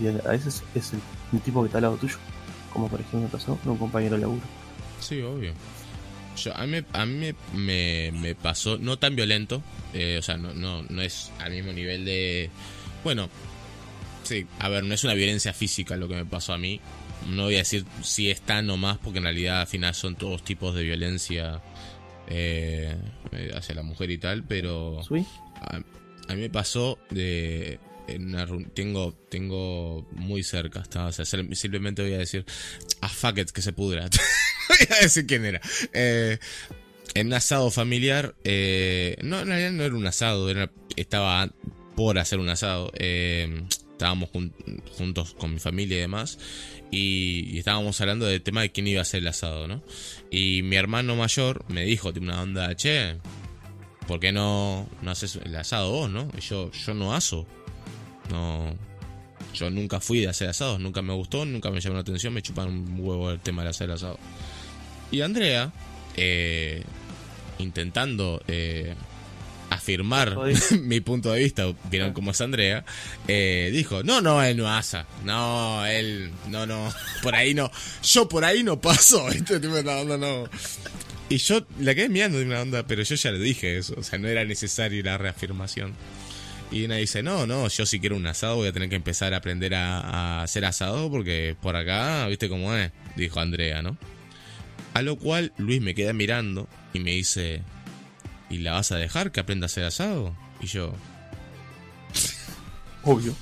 y 0.00 0.06
a 0.06 0.30
veces 0.30 0.62
es 0.74 0.92
el, 0.92 1.00
el 1.32 1.40
tipo 1.40 1.60
que 1.60 1.66
está 1.66 1.78
al 1.78 1.82
lado 1.82 1.96
tuyo, 1.96 2.16
como 2.72 2.88
por 2.88 3.00
ejemplo 3.00 3.28
pasó 3.28 3.56
con 3.56 3.72
un 3.72 3.78
compañero 3.78 4.16
de 4.16 4.22
laburo. 4.22 4.42
Sí, 5.00 5.20
obvio. 5.22 5.52
Yo, 6.36 6.54
a 6.56 6.66
mí, 6.66 6.72
me- 6.72 6.84
a 6.92 7.06
mí 7.06 7.32
me, 7.54 8.34
pasó, 8.34 8.76
no 8.78 8.98
tan 8.98 9.14
violento, 9.16 9.62
eh, 9.92 10.16
o 10.18 10.22
sea, 10.22 10.36
no, 10.36 10.52
no, 10.54 10.82
no 10.82 11.02
es 11.02 11.30
al 11.38 11.52
mismo 11.52 11.72
nivel 11.72 12.04
de... 12.04 12.50
Bueno, 13.04 13.28
sí, 14.24 14.46
a 14.58 14.68
ver, 14.68 14.84
no 14.84 14.94
es 14.94 15.04
una 15.04 15.14
violencia 15.14 15.52
física 15.52 15.96
lo 15.96 16.08
que 16.08 16.14
me 16.14 16.24
pasó 16.24 16.52
a 16.52 16.58
mí. 16.58 16.80
No 17.28 17.44
voy 17.44 17.54
a 17.54 17.58
decir 17.58 17.84
si 18.02 18.30
es 18.30 18.40
tan 18.42 18.68
o 18.70 18.76
más, 18.76 18.98
porque 18.98 19.18
en 19.18 19.24
realidad 19.24 19.60
al 19.62 19.66
final 19.66 19.94
son 19.94 20.16
todos 20.16 20.42
tipos 20.44 20.74
de 20.74 20.82
violencia 20.82 21.62
eh, 22.26 22.96
hacia 23.54 23.74
la 23.74 23.82
mujer 23.82 24.10
y 24.10 24.18
tal, 24.18 24.42
pero... 24.44 25.02
A, 25.60 25.76
a 25.76 26.34
mí 26.34 26.40
me 26.40 26.50
pasó 26.50 26.98
de. 27.10 27.78
En 28.06 28.36
tengo, 28.74 29.14
tengo 29.30 30.06
muy 30.12 30.42
cerca, 30.42 30.80
está, 30.80 31.06
o 31.06 31.12
sea, 31.12 31.24
sim- 31.24 31.54
simplemente 31.54 32.02
voy 32.02 32.12
a 32.14 32.18
decir, 32.18 32.44
a 33.00 33.08
fuck 33.08 33.38
it, 33.38 33.50
que 33.50 33.62
se 33.62 33.72
pudra. 33.72 34.08
voy 34.68 34.96
a 34.98 35.02
decir 35.02 35.26
quién 35.26 35.44
era. 35.44 35.60
Eh, 35.92 36.38
en 37.14 37.28
un 37.28 37.32
asado 37.34 37.70
familiar, 37.70 38.34
eh, 38.44 39.16
no, 39.22 39.40
en 39.40 39.46
realidad 39.48 39.72
no 39.72 39.84
era 39.84 39.94
un 39.94 40.06
asado, 40.06 40.50
era, 40.50 40.70
estaba 40.96 41.50
por 41.96 42.18
hacer 42.18 42.38
un 42.40 42.48
asado. 42.48 42.90
eh, 42.98 43.62
estábamos 43.92 44.28
jun- 44.32 44.52
juntos 44.98 45.34
con 45.38 45.54
mi 45.54 45.60
familia 45.60 45.96
y 45.96 46.00
demás, 46.00 46.38
y, 46.90 47.56
estábamos 47.58 48.00
hablando 48.00 48.26
del 48.26 48.42
tema 48.42 48.60
de 48.62 48.70
quién 48.72 48.86
iba 48.88 48.98
a 48.98 49.02
hacer 49.02 49.20
el 49.20 49.28
asado, 49.28 49.66
¿no? 49.68 49.82
Y 50.30 50.62
mi 50.62 50.76
hermano 50.76 51.16
mayor 51.16 51.64
me 51.68 51.84
dijo, 51.84 52.12
tipo 52.12 52.24
una 52.24 52.42
onda, 52.42 52.74
che, 52.76 53.16
¿por 54.08 54.18
qué 54.20 54.30
no, 54.32 54.88
no 55.00 55.10
haces 55.10 55.36
el 55.36 55.54
asado 55.56 55.90
vos, 55.92 56.10
no? 56.10 56.28
Y 56.36 56.40
yo, 56.42 56.70
yo 56.72 56.92
no 56.94 57.14
aso. 57.14 57.46
No. 58.30 58.74
Yo 59.54 59.70
nunca 59.70 60.00
fui 60.00 60.20
de 60.20 60.28
hacer 60.28 60.48
asados, 60.48 60.80
nunca 60.80 61.00
me 61.00 61.12
gustó, 61.12 61.44
nunca 61.44 61.70
me 61.70 61.80
llamó 61.80 61.94
la 61.94 62.00
atención, 62.00 62.32
me 62.32 62.42
chupan 62.42 62.68
un 62.68 63.00
huevo 63.00 63.30
el 63.30 63.40
tema 63.40 63.62
de 63.62 63.68
hacer 63.70 63.90
asado. 63.90 64.18
Y 65.10 65.20
Andrea, 65.20 65.72
eh, 66.16 66.82
intentando 67.58 68.42
eh, 68.48 68.94
afirmar 69.70 70.36
mi 70.80 71.00
punto 71.00 71.32
de 71.32 71.40
vista, 71.40 71.72
vieron 71.90 72.12
cómo 72.12 72.32
es 72.32 72.40
Andrea, 72.40 72.84
eh, 73.28 73.70
dijo, 73.72 74.02
no, 74.02 74.20
no, 74.20 74.42
él 74.42 74.56
no 74.56 74.68
asa, 74.68 75.06
no, 75.24 75.84
él, 75.86 76.30
no, 76.48 76.66
no, 76.66 76.92
por 77.22 77.34
ahí 77.34 77.54
no, 77.54 77.70
yo 78.02 78.28
por 78.28 78.44
ahí 78.44 78.62
no 78.62 78.80
paso, 78.80 79.28
este 79.30 79.60
tipo 79.60 79.74
de 79.74 79.88
onda 79.88 80.16
no. 80.16 80.48
Y 81.28 81.38
yo 81.38 81.64
la 81.80 81.94
quedé 81.94 82.08
mirando 82.08 82.38
de 82.38 82.44
una 82.44 82.60
onda, 82.60 82.86
pero 82.86 83.02
yo 83.02 83.14
ya 83.14 83.30
le 83.30 83.38
dije 83.38 83.78
eso, 83.78 83.94
o 83.96 84.02
sea, 84.02 84.18
no 84.18 84.28
era 84.28 84.44
necesario 84.44 85.02
la 85.02 85.16
reafirmación. 85.16 85.94
Y 86.70 86.84
una 86.84 86.96
dice, 86.96 87.22
no, 87.22 87.46
no, 87.46 87.68
yo 87.68 87.86
si 87.86 88.00
quiero 88.00 88.16
un 88.16 88.26
asado 88.26 88.56
voy 88.56 88.68
a 88.68 88.72
tener 88.72 88.88
que 88.88 88.96
empezar 88.96 89.32
a 89.34 89.36
aprender 89.36 89.74
a, 89.74 90.00
a 90.00 90.42
hacer 90.42 90.64
asado 90.64 91.10
porque 91.10 91.56
por 91.60 91.76
acá, 91.76 92.26
viste 92.26 92.48
cómo 92.48 92.74
es, 92.74 92.90
dijo 93.16 93.38
Andrea, 93.40 93.82
¿no? 93.82 93.96
A 94.94 95.02
lo 95.02 95.16
cual 95.16 95.52
Luis 95.58 95.80
me 95.80 95.94
queda 95.94 96.12
mirando 96.12 96.68
y 96.92 97.00
me 97.00 97.10
dice, 97.12 97.62
¿y 98.50 98.58
la 98.58 98.72
vas 98.72 98.92
a 98.92 98.96
dejar 98.96 99.32
que 99.32 99.40
aprenda 99.40 99.64
a 99.64 99.66
hacer 99.66 99.84
asado? 99.84 100.36
Y 100.60 100.66
yo, 100.66 100.94
Obvio. 103.02 103.34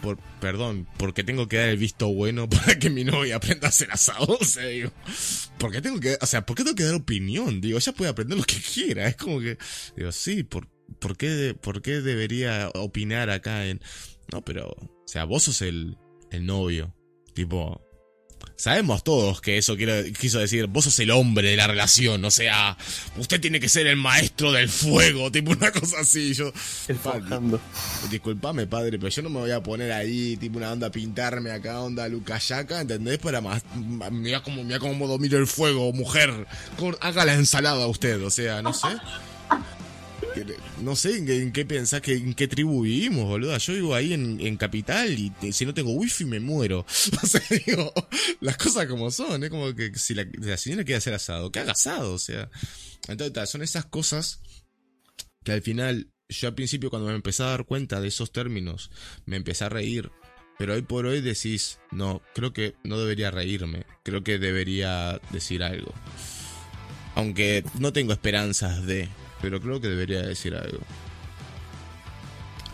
por, 0.00 0.18
perdón, 0.40 0.88
porque 0.96 1.24
tengo 1.24 1.48
que 1.48 1.58
dar 1.58 1.68
el 1.68 1.76
visto 1.76 2.08
bueno 2.08 2.48
para 2.48 2.78
que 2.78 2.90
mi 2.90 3.04
novia 3.04 3.36
aprenda 3.36 3.68
a 3.68 3.70
hacer 3.70 3.90
asado, 3.92 4.36
o 4.40 4.44
sea, 4.44 4.66
digo, 4.66 4.90
¿por 5.58 5.72
qué 5.72 5.80
tengo 5.80 6.00
que, 6.00 6.18
o 6.20 6.26
sea, 6.26 6.44
por 6.44 6.56
qué 6.56 6.64
tengo 6.64 6.76
que 6.76 6.84
dar 6.84 6.94
opinión? 6.94 7.60
Digo, 7.60 7.78
ella 7.78 7.92
puede 7.92 8.10
aprender 8.10 8.38
lo 8.38 8.44
que 8.44 8.60
quiera, 8.60 9.06
es 9.06 9.16
como 9.16 9.40
que, 9.40 9.58
digo, 9.96 10.10
sí, 10.12 10.42
¿por, 10.42 10.66
por 10.98 11.16
qué, 11.16 11.56
por 11.60 11.82
qué 11.82 12.00
debería 12.00 12.70
opinar 12.74 13.30
acá 13.30 13.66
en, 13.66 13.80
no, 14.32 14.44
pero, 14.44 14.68
o 14.68 15.06
sea, 15.06 15.24
vos 15.24 15.44
sos 15.44 15.62
el, 15.62 15.96
el 16.30 16.46
novio, 16.46 16.94
tipo, 17.34 17.80
Sabemos 18.56 19.02
todos 19.02 19.40
que 19.40 19.58
eso 19.58 19.76
quiero, 19.76 19.92
quiso 20.18 20.38
decir, 20.38 20.68
vos 20.68 20.84
sos 20.84 20.98
el 21.00 21.10
hombre 21.10 21.50
de 21.50 21.56
la 21.56 21.66
relación, 21.66 22.24
o 22.24 22.30
sea, 22.30 22.76
usted 23.16 23.40
tiene 23.40 23.58
que 23.58 23.68
ser 23.68 23.88
el 23.88 23.96
maestro 23.96 24.52
del 24.52 24.68
fuego, 24.68 25.32
tipo 25.32 25.50
una 25.50 25.72
cosa 25.72 26.00
así. 26.00 26.32
Yo, 26.32 26.52
El. 26.86 26.98
Disculpame, 28.08 28.68
padre, 28.68 28.98
pero 28.98 29.08
yo 29.08 29.22
no 29.22 29.30
me 29.30 29.40
voy 29.40 29.50
a 29.50 29.62
poner 29.62 29.90
ahí, 29.90 30.36
tipo 30.36 30.58
una 30.58 30.70
onda, 30.70 30.90
pintarme 30.90 31.50
acá, 31.50 31.80
onda 31.80 32.06
Lucayaca, 32.08 32.82
¿entendés? 32.82 33.18
Para 33.18 33.40
más. 33.40 33.64
Mira 34.12 34.44
cómo, 34.44 34.62
cómo 34.78 35.08
domino 35.08 35.38
el 35.38 35.48
fuego, 35.48 35.92
mujer. 35.92 36.46
Haga 37.00 37.24
la 37.24 37.34
ensalada 37.34 37.88
usted, 37.88 38.22
o 38.22 38.30
sea, 38.30 38.62
no 38.62 38.72
sé. 38.72 38.88
No 40.80 40.96
sé 40.96 41.18
en 41.18 41.26
qué, 41.26 41.42
en 41.42 41.52
qué 41.52 41.64
pensás, 41.64 42.00
que, 42.00 42.14
en 42.14 42.34
qué 42.34 42.48
tribu 42.48 42.82
vivimos, 42.82 43.24
boluda. 43.24 43.58
Yo 43.58 43.74
vivo 43.74 43.94
ahí 43.94 44.12
en, 44.12 44.40
en 44.40 44.56
Capital 44.56 45.10
y 45.18 45.52
si 45.52 45.64
no 45.64 45.74
tengo 45.74 45.92
wifi 45.92 46.24
me 46.24 46.40
muero. 46.40 46.86
O 47.22 47.26
sea, 47.26 47.42
digo, 47.66 47.92
las 48.40 48.56
cosas 48.56 48.86
como 48.86 49.10
son, 49.10 49.44
es 49.44 49.50
como 49.50 49.74
que 49.74 49.94
si 49.96 50.14
la, 50.14 50.26
la 50.38 50.56
señora 50.56 50.84
quiere 50.84 50.98
hacer 50.98 51.14
asado, 51.14 51.52
que 51.52 51.60
haga 51.60 51.72
asado, 51.72 52.14
o 52.14 52.18
sea. 52.18 52.50
Entonces, 53.08 53.50
son 53.50 53.62
esas 53.62 53.84
cosas 53.86 54.40
que 55.44 55.52
al 55.52 55.62
final, 55.62 56.10
yo 56.28 56.48
al 56.48 56.54
principio 56.54 56.90
cuando 56.90 57.08
me 57.08 57.14
empecé 57.14 57.42
a 57.42 57.46
dar 57.46 57.64
cuenta 57.64 58.00
de 58.00 58.08
esos 58.08 58.32
términos, 58.32 58.90
me 59.26 59.36
empecé 59.36 59.64
a 59.64 59.68
reír. 59.68 60.10
Pero 60.58 60.74
hoy 60.74 60.82
por 60.82 61.06
hoy 61.06 61.20
decís, 61.20 61.78
no, 61.90 62.22
creo 62.34 62.52
que 62.52 62.74
no 62.84 62.98
debería 62.98 63.30
reírme, 63.30 63.84
creo 64.04 64.22
que 64.22 64.38
debería 64.38 65.20
decir 65.30 65.62
algo. 65.62 65.92
Aunque 67.14 67.64
no 67.78 67.92
tengo 67.92 68.12
esperanzas 68.12 68.86
de, 68.86 69.08
pero 69.42 69.60
creo 69.60 69.80
que 69.80 69.88
debería 69.88 70.22
decir 70.22 70.54
algo. 70.54 70.78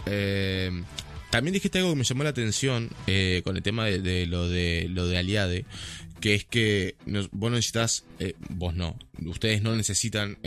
Eh, 0.06 0.70
también 1.31 1.52
dijiste 1.52 1.78
algo 1.78 1.90
que 1.90 1.97
me 1.99 2.04
llamó 2.04 2.22
la 2.24 2.31
atención 2.31 2.90
eh, 3.06 3.42
con 3.44 3.56
el 3.56 3.62
tema 3.62 3.86
de, 3.86 4.26
lo 4.26 4.49
de 4.49 4.86
lo 4.90 5.06
de 5.06 5.18
Aliade, 5.18 5.65
que 6.20 6.34
es 6.34 6.44
que 6.44 6.97
nos- 7.06 7.31
vos 7.31 7.51
necesitas, 7.51 8.04
eh, 8.18 8.34
vos 8.49 8.74
no, 8.74 8.97
ustedes 9.26 9.62
no 9.62 9.76
necesitan 9.76 10.38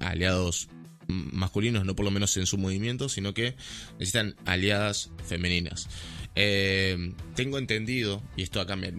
aliados 0.00 0.68
masculinos, 1.08 1.84
no 1.84 1.94
por 1.96 2.04
lo 2.04 2.10
menos 2.10 2.36
en 2.36 2.46
su 2.46 2.58
movimiento, 2.58 3.08
sino 3.08 3.34
que 3.34 3.56
necesitan 3.98 4.36
aliadas 4.44 5.10
femeninas. 5.26 5.88
Tengo 6.34 7.58
entendido, 7.58 8.22
y 8.36 8.42
esto 8.42 8.60
acá 8.60 8.74
me 8.76 8.92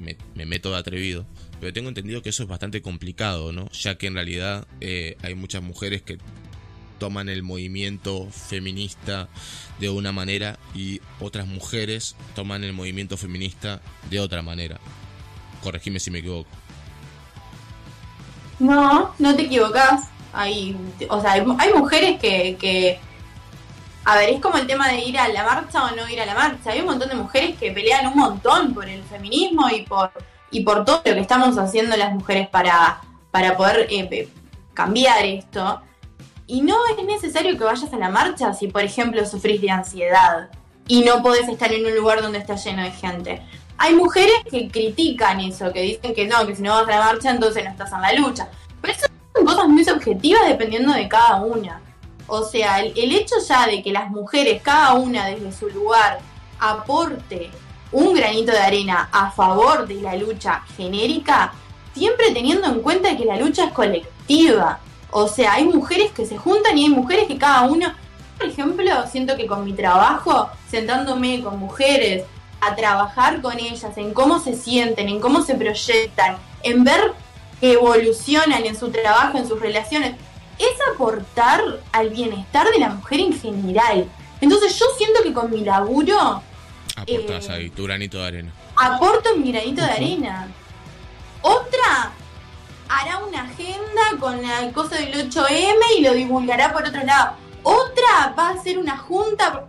meto 0.45 0.71
de 0.71 0.77
atrevido, 0.77 1.27
pero 1.65 1.74
tengo 1.74 1.90
entendido 1.90 2.22
que 2.22 2.30
eso 2.30 2.44
es 2.44 2.49
bastante 2.49 2.83
complicado, 2.83 3.51
¿no? 3.51 3.72
Ya 3.72 3.98
que 3.98 4.06
en 4.06 4.14
realidad 4.14 4.67
eh, 4.81 5.17
hay 5.24 5.33
muchas 5.33 5.64
mujeres 5.64 6.03
que 6.03 6.19
toman 6.99 7.28
el 7.28 7.42
movimiento 7.42 8.28
feminista 8.30 9.30
de 9.80 9.90
una 9.90 10.12
manera 10.12 10.60
y 10.76 11.01
otras 11.19 11.48
mujeres 11.48 12.15
toman 12.35 12.64
el 12.64 12.74
movimiento 12.74 13.17
feminista 13.17 13.81
de 14.12 14.19
otra 14.19 14.44
manera. 14.44 14.80
Corregime 15.64 15.99
si 15.99 16.12
me 16.12 16.19
equivoco. 16.19 16.51
No, 18.60 19.15
no 19.17 19.35
te 19.35 19.42
equivocas. 19.42 20.10
Hay, 20.33 20.78
o 21.10 21.19
sea, 21.19 21.31
hay, 21.31 21.74
mujeres 21.74 22.19
que, 22.22 22.58
que, 22.60 22.99
a 24.03 24.17
ver, 24.17 24.30
es 24.30 24.40
como 24.40 24.58
el 24.58 24.67
tema 24.67 24.88
de 24.90 24.99
ir 24.99 25.17
a 25.17 25.30
la 25.30 25.44
marcha 25.44 25.83
o 25.83 25.96
no 25.96 26.08
ir 26.08 26.22
a 26.22 26.28
la 26.28 26.35
marcha. 26.35 26.69
Hay 26.69 26.81
un 26.81 26.85
montón 26.85 27.10
de 27.10 27.15
mujeres 27.15 27.58
que 27.58 27.72
pelean 27.72 28.06
un 28.06 28.17
montón 28.19 28.72
por 28.76 28.88
el 28.88 29.01
feminismo 29.06 29.67
y 29.72 29.81
por 29.81 30.12
y 30.55 30.61
por 30.61 30.85
todo 30.85 31.01
lo 31.03 31.13
que 31.15 31.19
estamos 31.19 31.57
haciendo 31.57 31.97
las 31.97 32.13
mujeres 32.13 32.47
para, 32.47 33.01
para 33.29 33.57
poder 33.57 33.88
eh, 33.89 34.29
cambiar 34.73 35.25
esto. 35.25 35.81
Y 36.47 36.61
no 36.61 36.77
es 36.97 37.05
necesario 37.05 37.57
que 37.57 37.65
vayas 37.65 37.91
a 37.91 37.97
la 37.97 38.07
marcha 38.07 38.53
si, 38.53 38.69
por 38.69 38.81
ejemplo, 38.81 39.25
sufrís 39.25 39.59
de 39.59 39.69
ansiedad 39.69 40.49
y 40.88 41.01
no 41.01 41.21
podés 41.21 41.49
estar 41.49 41.73
en 41.73 41.85
un 41.85 41.93
lugar 41.93 42.21
donde 42.21 42.38
está 42.38 42.55
lleno 42.55 42.83
de 42.83 42.91
gente. 42.91 43.41
Hay 43.77 43.95
mujeres 43.95 44.35
que 44.49 44.69
critican 44.69 45.41
eso, 45.41 45.73
que 45.73 45.81
dicen 45.81 46.15
que 46.15 46.25
no, 46.25 46.47
que 46.47 46.55
si 46.55 46.61
no 46.61 46.71
vas 46.71 46.88
a 46.88 46.91
la 46.91 47.05
marcha 47.05 47.31
entonces 47.31 47.65
no 47.65 47.71
estás 47.71 47.91
en 47.91 48.01
la 48.01 48.13
lucha. 48.13 48.47
Pero 48.81 48.93
eso 48.93 49.07
son 49.35 49.45
cosas 49.45 49.67
muy 49.67 49.83
subjetivas 49.83 50.47
dependiendo 50.47 50.93
de 50.93 51.09
cada 51.09 51.41
una. 51.41 51.81
O 52.27 52.45
sea, 52.45 52.79
el, 52.79 52.97
el 52.97 53.11
hecho 53.13 53.35
ya 53.45 53.67
de 53.67 53.83
que 53.83 53.91
las 53.91 54.09
mujeres, 54.09 54.61
cada 54.61 54.93
una 54.93 55.25
desde 55.25 55.51
su 55.51 55.67
lugar, 55.67 56.19
aporte 56.61 57.51
un 57.91 58.13
granito 58.13 58.51
de 58.51 58.59
arena 58.59 59.09
a 59.11 59.31
favor 59.31 59.87
de 59.87 59.95
la 59.95 60.15
lucha 60.15 60.63
genérica, 60.75 61.53
siempre 61.93 62.31
teniendo 62.31 62.67
en 62.67 62.81
cuenta 62.81 63.15
que 63.15 63.25
la 63.25 63.37
lucha 63.37 63.65
es 63.65 63.71
colectiva. 63.71 64.79
O 65.11 65.27
sea, 65.27 65.53
hay 65.53 65.65
mujeres 65.65 66.11
que 66.11 66.25
se 66.25 66.37
juntan 66.37 66.77
y 66.77 66.85
hay 66.85 66.89
mujeres 66.89 67.27
que 67.27 67.37
cada 67.37 67.61
una, 67.63 67.97
por 68.37 68.47
ejemplo, 68.47 68.91
siento 69.09 69.37
que 69.37 69.47
con 69.47 69.63
mi 69.63 69.73
trabajo, 69.73 70.49
sentándome 70.69 71.41
con 71.41 71.57
mujeres, 71.57 72.25
a 72.61 72.75
trabajar 72.75 73.41
con 73.41 73.59
ellas, 73.59 73.97
en 73.97 74.13
cómo 74.13 74.39
se 74.39 74.55
sienten, 74.55 75.07
en 75.07 75.19
cómo 75.19 75.41
se 75.41 75.55
proyectan, 75.55 76.37
en 76.63 76.83
ver 76.83 77.13
que 77.59 77.73
evolucionan 77.73 78.65
en 78.65 78.75
su 78.75 78.89
trabajo, 78.89 79.37
en 79.37 79.47
sus 79.47 79.59
relaciones, 79.59 80.15
es 80.57 80.93
aportar 80.93 81.61
al 81.91 82.09
bienestar 82.09 82.67
de 82.71 82.79
la 82.79 82.89
mujer 82.89 83.19
en 83.19 83.33
general. 83.39 84.09
Entonces 84.41 84.77
yo 84.77 84.85
siento 84.97 85.21
que 85.23 85.33
con 85.33 85.51
mi 85.51 85.61
laburo 85.61 86.41
Aportás 86.95 87.49
Eh, 87.49 87.51
ahí 87.51 87.69
tu 87.69 87.83
granito 87.83 88.19
de 88.19 88.28
arena. 88.28 88.51
aporto 88.76 89.35
mi 89.38 89.51
granito 89.51 89.81
de 89.81 89.92
arena. 89.92 90.47
Otra 91.42 92.11
hará 92.88 93.17
una 93.19 93.44
agenda 93.44 94.01
con 94.19 94.42
la 94.42 94.72
cosa 94.72 94.95
del 94.95 95.13
8M 95.29 95.76
y 95.97 96.01
lo 96.01 96.13
divulgará 96.13 96.72
por 96.74 96.83
otro 96.88 97.03
lado. 97.03 97.33
Otra 97.63 98.33
va 98.38 98.49
a 98.49 98.53
hacer 98.53 98.78
una 98.78 98.97
junta. 98.97 99.65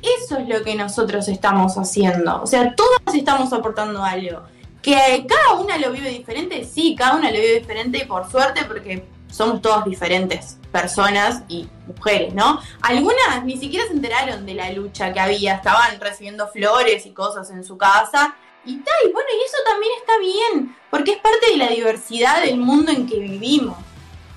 Eso 0.00 0.38
es 0.38 0.48
lo 0.48 0.62
que 0.64 0.74
nosotros 0.74 1.28
estamos 1.28 1.76
haciendo. 1.76 2.42
O 2.42 2.46
sea, 2.46 2.74
todas 2.74 3.14
estamos 3.14 3.52
aportando 3.52 4.02
algo. 4.02 4.42
Que 4.80 5.24
cada 5.28 5.60
una 5.60 5.78
lo 5.78 5.92
vive 5.92 6.08
diferente, 6.10 6.64
sí, 6.64 6.96
cada 6.98 7.14
una 7.16 7.30
lo 7.30 7.36
vive 7.38 7.60
diferente 7.60 7.98
y 7.98 8.04
por 8.04 8.28
suerte 8.28 8.64
porque 8.64 9.04
somos 9.30 9.62
todas 9.62 9.84
diferentes 9.84 10.58
personas 10.72 11.42
y 11.48 11.68
mujeres, 11.86 12.34
¿no? 12.34 12.60
Algunas 12.80 13.44
ni 13.44 13.56
siquiera 13.58 13.86
se 13.86 13.92
enteraron 13.92 14.46
de 14.46 14.54
la 14.54 14.70
lucha 14.72 15.12
que 15.12 15.20
había, 15.20 15.54
estaban 15.56 16.00
recibiendo 16.00 16.48
flores 16.48 17.04
y 17.06 17.10
cosas 17.10 17.50
en 17.50 17.62
su 17.62 17.76
casa. 17.76 18.34
Y 18.64 18.76
tal, 18.76 19.12
bueno, 19.12 19.28
y 19.38 19.44
eso 19.46 19.56
también 19.66 19.92
está 20.00 20.18
bien, 20.18 20.76
porque 20.90 21.12
es 21.12 21.18
parte 21.18 21.50
de 21.50 21.56
la 21.56 21.68
diversidad 21.68 22.42
del 22.42 22.56
mundo 22.58 22.92
en 22.92 23.06
que 23.06 23.18
vivimos. 23.18 23.76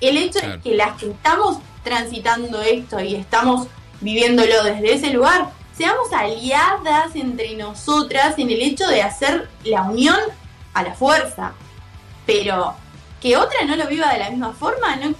El 0.00 0.18
hecho 0.18 0.40
Claro. 0.40 0.56
es 0.56 0.62
que 0.62 0.74
las 0.74 0.98
que 1.00 1.10
estamos 1.10 1.58
transitando 1.82 2.60
esto 2.60 3.00
y 3.00 3.14
estamos 3.14 3.68
viviéndolo 4.00 4.64
desde 4.64 4.94
ese 4.94 5.10
lugar, 5.10 5.50
seamos 5.76 6.12
aliadas 6.12 7.14
entre 7.14 7.54
nosotras 7.56 8.34
en 8.38 8.50
el 8.50 8.60
hecho 8.60 8.86
de 8.88 9.02
hacer 9.02 9.48
la 9.64 9.82
unión 9.82 10.18
a 10.74 10.82
la 10.82 10.94
fuerza. 10.94 11.52
Pero 12.26 12.74
que 13.20 13.36
otra 13.36 13.64
no 13.64 13.76
lo 13.76 13.86
viva 13.86 14.12
de 14.12 14.18
la 14.18 14.30
misma 14.30 14.52
forma, 14.52 14.96
no, 14.96 15.14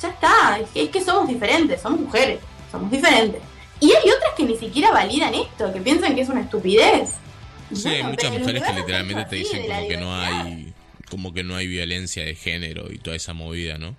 ya 0.00 0.08
está, 0.08 0.60
es 0.74 0.88
que, 0.90 1.00
somos 1.00 1.28
diferentes, 1.28 1.80
somos 1.80 2.00
mujeres, 2.00 2.40
somos 2.70 2.90
diferentes. 2.90 3.40
Y 3.80 3.86
hay 3.86 4.10
otras 4.10 4.34
que 4.36 4.44
ni 4.44 4.56
siquiera 4.56 4.90
validan 4.90 5.34
esto, 5.34 5.72
que 5.72 5.80
piensan 5.80 6.14
que 6.14 6.22
es 6.22 6.28
una 6.28 6.40
estupidez. 6.40 7.14
Sí, 7.72 7.88
hay 7.88 8.02
bueno, 8.02 8.10
muchas 8.10 8.38
mujeres 8.38 8.62
que 8.62 8.72
literalmente 8.72 9.24
te 9.26 9.36
dicen 9.36 9.66
como 9.66 9.88
que 9.88 9.96
no 9.96 10.14
hay 10.14 10.74
como 11.10 11.32
que 11.32 11.42
no 11.42 11.56
hay 11.56 11.66
violencia 11.66 12.24
de 12.24 12.34
género 12.34 12.92
y 12.92 12.98
toda 12.98 13.16
esa 13.16 13.32
movida, 13.32 13.78
¿no? 13.78 13.96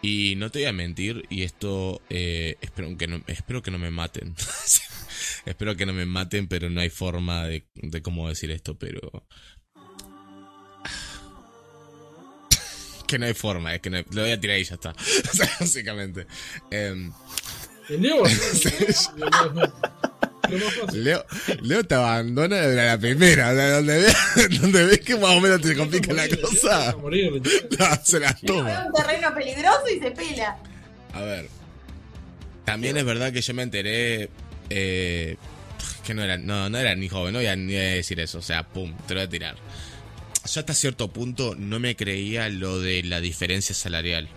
Y 0.00 0.34
no 0.36 0.50
te 0.50 0.60
voy 0.60 0.68
a 0.68 0.72
mentir, 0.72 1.24
y 1.28 1.42
esto 1.42 2.00
eh, 2.08 2.56
espero 2.60 2.96
que 2.96 3.08
no 3.08 3.20
espero 3.26 3.62
que 3.62 3.72
no 3.72 3.78
me 3.78 3.90
maten. 3.90 4.34
espero 5.44 5.76
que 5.76 5.86
no 5.86 5.92
me 5.92 6.06
maten, 6.06 6.46
pero 6.46 6.70
no 6.70 6.80
hay 6.80 6.90
forma 6.90 7.46
de, 7.46 7.66
de 7.74 8.02
cómo 8.02 8.28
decir 8.28 8.50
esto, 8.52 8.78
pero 8.78 9.26
que 13.08 13.18
no 13.18 13.26
hay 13.26 13.34
forma, 13.34 13.74
es 13.74 13.80
que 13.80 13.90
no 13.90 13.96
hay- 13.96 14.04
lo 14.12 14.22
voy 14.22 14.30
a 14.30 14.38
tirar 14.40 14.56
y 14.58 14.64
ya 14.64 14.74
está. 14.74 14.90
O 15.32 15.36
sea, 15.36 15.50
básicamente. 15.58 16.26
El 16.70 17.10
Leo. 17.88 18.22
Leo, 20.92 21.24
Leo 21.60 21.84
te 21.84 21.94
abandona 21.94 22.56
de 22.56 22.74
la 22.86 22.96
primera, 22.98 23.50
o 23.50 23.54
sea, 23.54 23.70
donde 23.76 23.98
ves, 23.98 24.16
donde 24.60 24.84
ves 24.86 25.00
que 25.00 25.16
más 25.16 25.30
o 25.36 25.40
menos 25.40 25.60
te 25.60 25.76
complica 25.76 26.12
la 26.14 26.26
cosa. 26.28 26.94
No, 26.98 27.86
se 28.02 28.20
las 28.20 28.40
Ve 28.40 28.46
toma. 28.46 28.86
un 28.86 28.92
terreno 28.94 29.34
peligroso 29.34 29.82
y 29.94 29.98
se 30.00 30.10
pela. 30.12 30.56
A 31.12 31.20
ver. 31.20 31.48
También 32.64 32.96
es 32.96 33.04
verdad 33.04 33.32
que 33.32 33.42
yo 33.42 33.52
me 33.54 33.62
enteré 33.62 34.30
eh, 34.70 35.36
que 36.04 36.14
no 36.14 36.22
era, 36.22 36.38
no, 36.38 36.68
no 36.70 36.78
era 36.78 36.94
ni 36.94 37.08
joven, 37.08 37.32
no 37.34 37.38
voy 37.40 37.46
a 37.48 37.56
ni 37.56 37.76
a 37.76 37.80
decir 37.80 38.18
eso. 38.20 38.38
O 38.38 38.42
sea, 38.42 38.62
pum, 38.66 38.94
te 39.06 39.14
lo 39.14 39.20
voy 39.20 39.26
a 39.26 39.30
tirar. 39.30 39.56
Yo 40.52 40.60
hasta 40.60 40.74
cierto 40.74 41.08
punto 41.08 41.54
no 41.56 41.78
me 41.78 41.96
creía 41.96 42.48
lo 42.48 42.80
de 42.80 43.02
la 43.02 43.20
diferencia 43.20 43.74
salarial. 43.74 44.28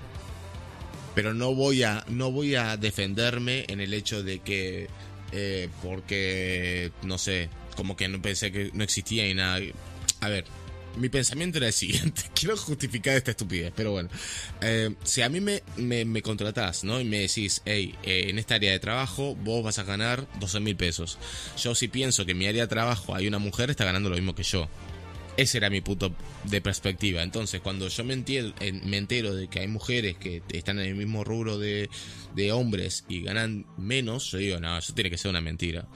Pero 1.16 1.34
no 1.34 1.54
voy 1.54 1.84
a, 1.84 2.06
no 2.10 2.32
voy 2.32 2.56
a 2.56 2.78
defenderme 2.78 3.66
en 3.68 3.82
el 3.82 3.94
hecho 3.94 4.24
de 4.24 4.40
que 4.40 4.88
eh, 5.32 5.70
porque 5.82 6.92
no 7.04 7.18
sé, 7.18 7.50
como 7.76 7.96
que 7.96 8.08
no 8.08 8.22
pensé 8.22 8.52
que 8.52 8.72
no 8.74 8.84
existía 8.84 9.28
y 9.28 9.34
nada. 9.34 9.60
A 10.20 10.30
ver, 10.30 10.46
mi 10.98 11.10
pensamiento 11.10 11.58
era 11.58 11.68
el 11.68 11.74
siguiente. 11.74 12.24
Quiero 12.36 12.58
justificar 12.58 13.16
esta 13.16 13.32
estupidez, 13.32 13.72
pero 13.76 13.92
bueno. 13.92 14.10
Eh, 14.62 14.94
si 15.04 15.22
a 15.22 15.30
mí 15.30 15.40
me, 15.40 15.64
me, 15.78 16.06
me 16.06 16.22
contratás, 16.22 16.84
¿no? 16.84 17.00
Y 17.00 17.06
me 17.06 17.20
decís, 17.20 17.62
hey, 17.66 17.96
eh, 18.04 18.28
en 18.30 18.40
esta 18.40 18.56
área 18.56 18.72
de 18.72 18.80
trabajo 18.80 19.36
vos 19.36 19.64
vas 19.64 19.80
a 19.80 19.84
ganar 19.84 20.28
12 20.40 20.60
mil 20.60 20.76
pesos. 20.76 21.18
Yo 21.58 21.76
si 21.76 21.88
pienso 21.88 22.26
que 22.26 22.32
en 22.32 22.38
mi 22.38 22.48
área 22.48 22.64
de 22.64 22.68
trabajo 22.68 23.16
hay 23.16 23.28
una 23.28 23.40
mujer, 23.40 23.70
está 23.70 23.86
ganando 23.86 24.10
lo 24.10 24.16
mismo 24.16 24.36
que 24.36 24.44
yo. 24.44 24.68
Ese 25.38 25.58
era 25.58 25.70
mi 25.70 25.82
punto 25.82 26.14
de 26.44 26.62
perspectiva. 26.62 27.24
Entonces, 27.24 27.62
cuando 27.62 27.88
yo 27.88 28.04
me, 28.04 28.14
entiel- 28.14 28.54
en- 28.60 28.88
me 28.90 28.98
entero 28.98 29.34
de 29.34 29.48
que 29.48 29.60
hay 29.62 29.68
mujeres 29.68 30.18
que 30.18 30.44
están 30.50 30.80
en 30.80 30.88
el 30.88 30.96
mismo 30.96 31.24
rubro 31.24 31.58
de, 31.58 31.90
hombres 32.54 33.06
y 33.08 33.22
ganan 33.22 33.66
menos, 33.78 34.32
yo 34.32 34.38
digo, 34.40 34.60
no, 34.60 34.78
eso 34.78 34.94
tiene 34.94 35.10
que 35.10 35.18
ser 35.18 35.30
una 35.32 35.42
mentira. 35.42 35.88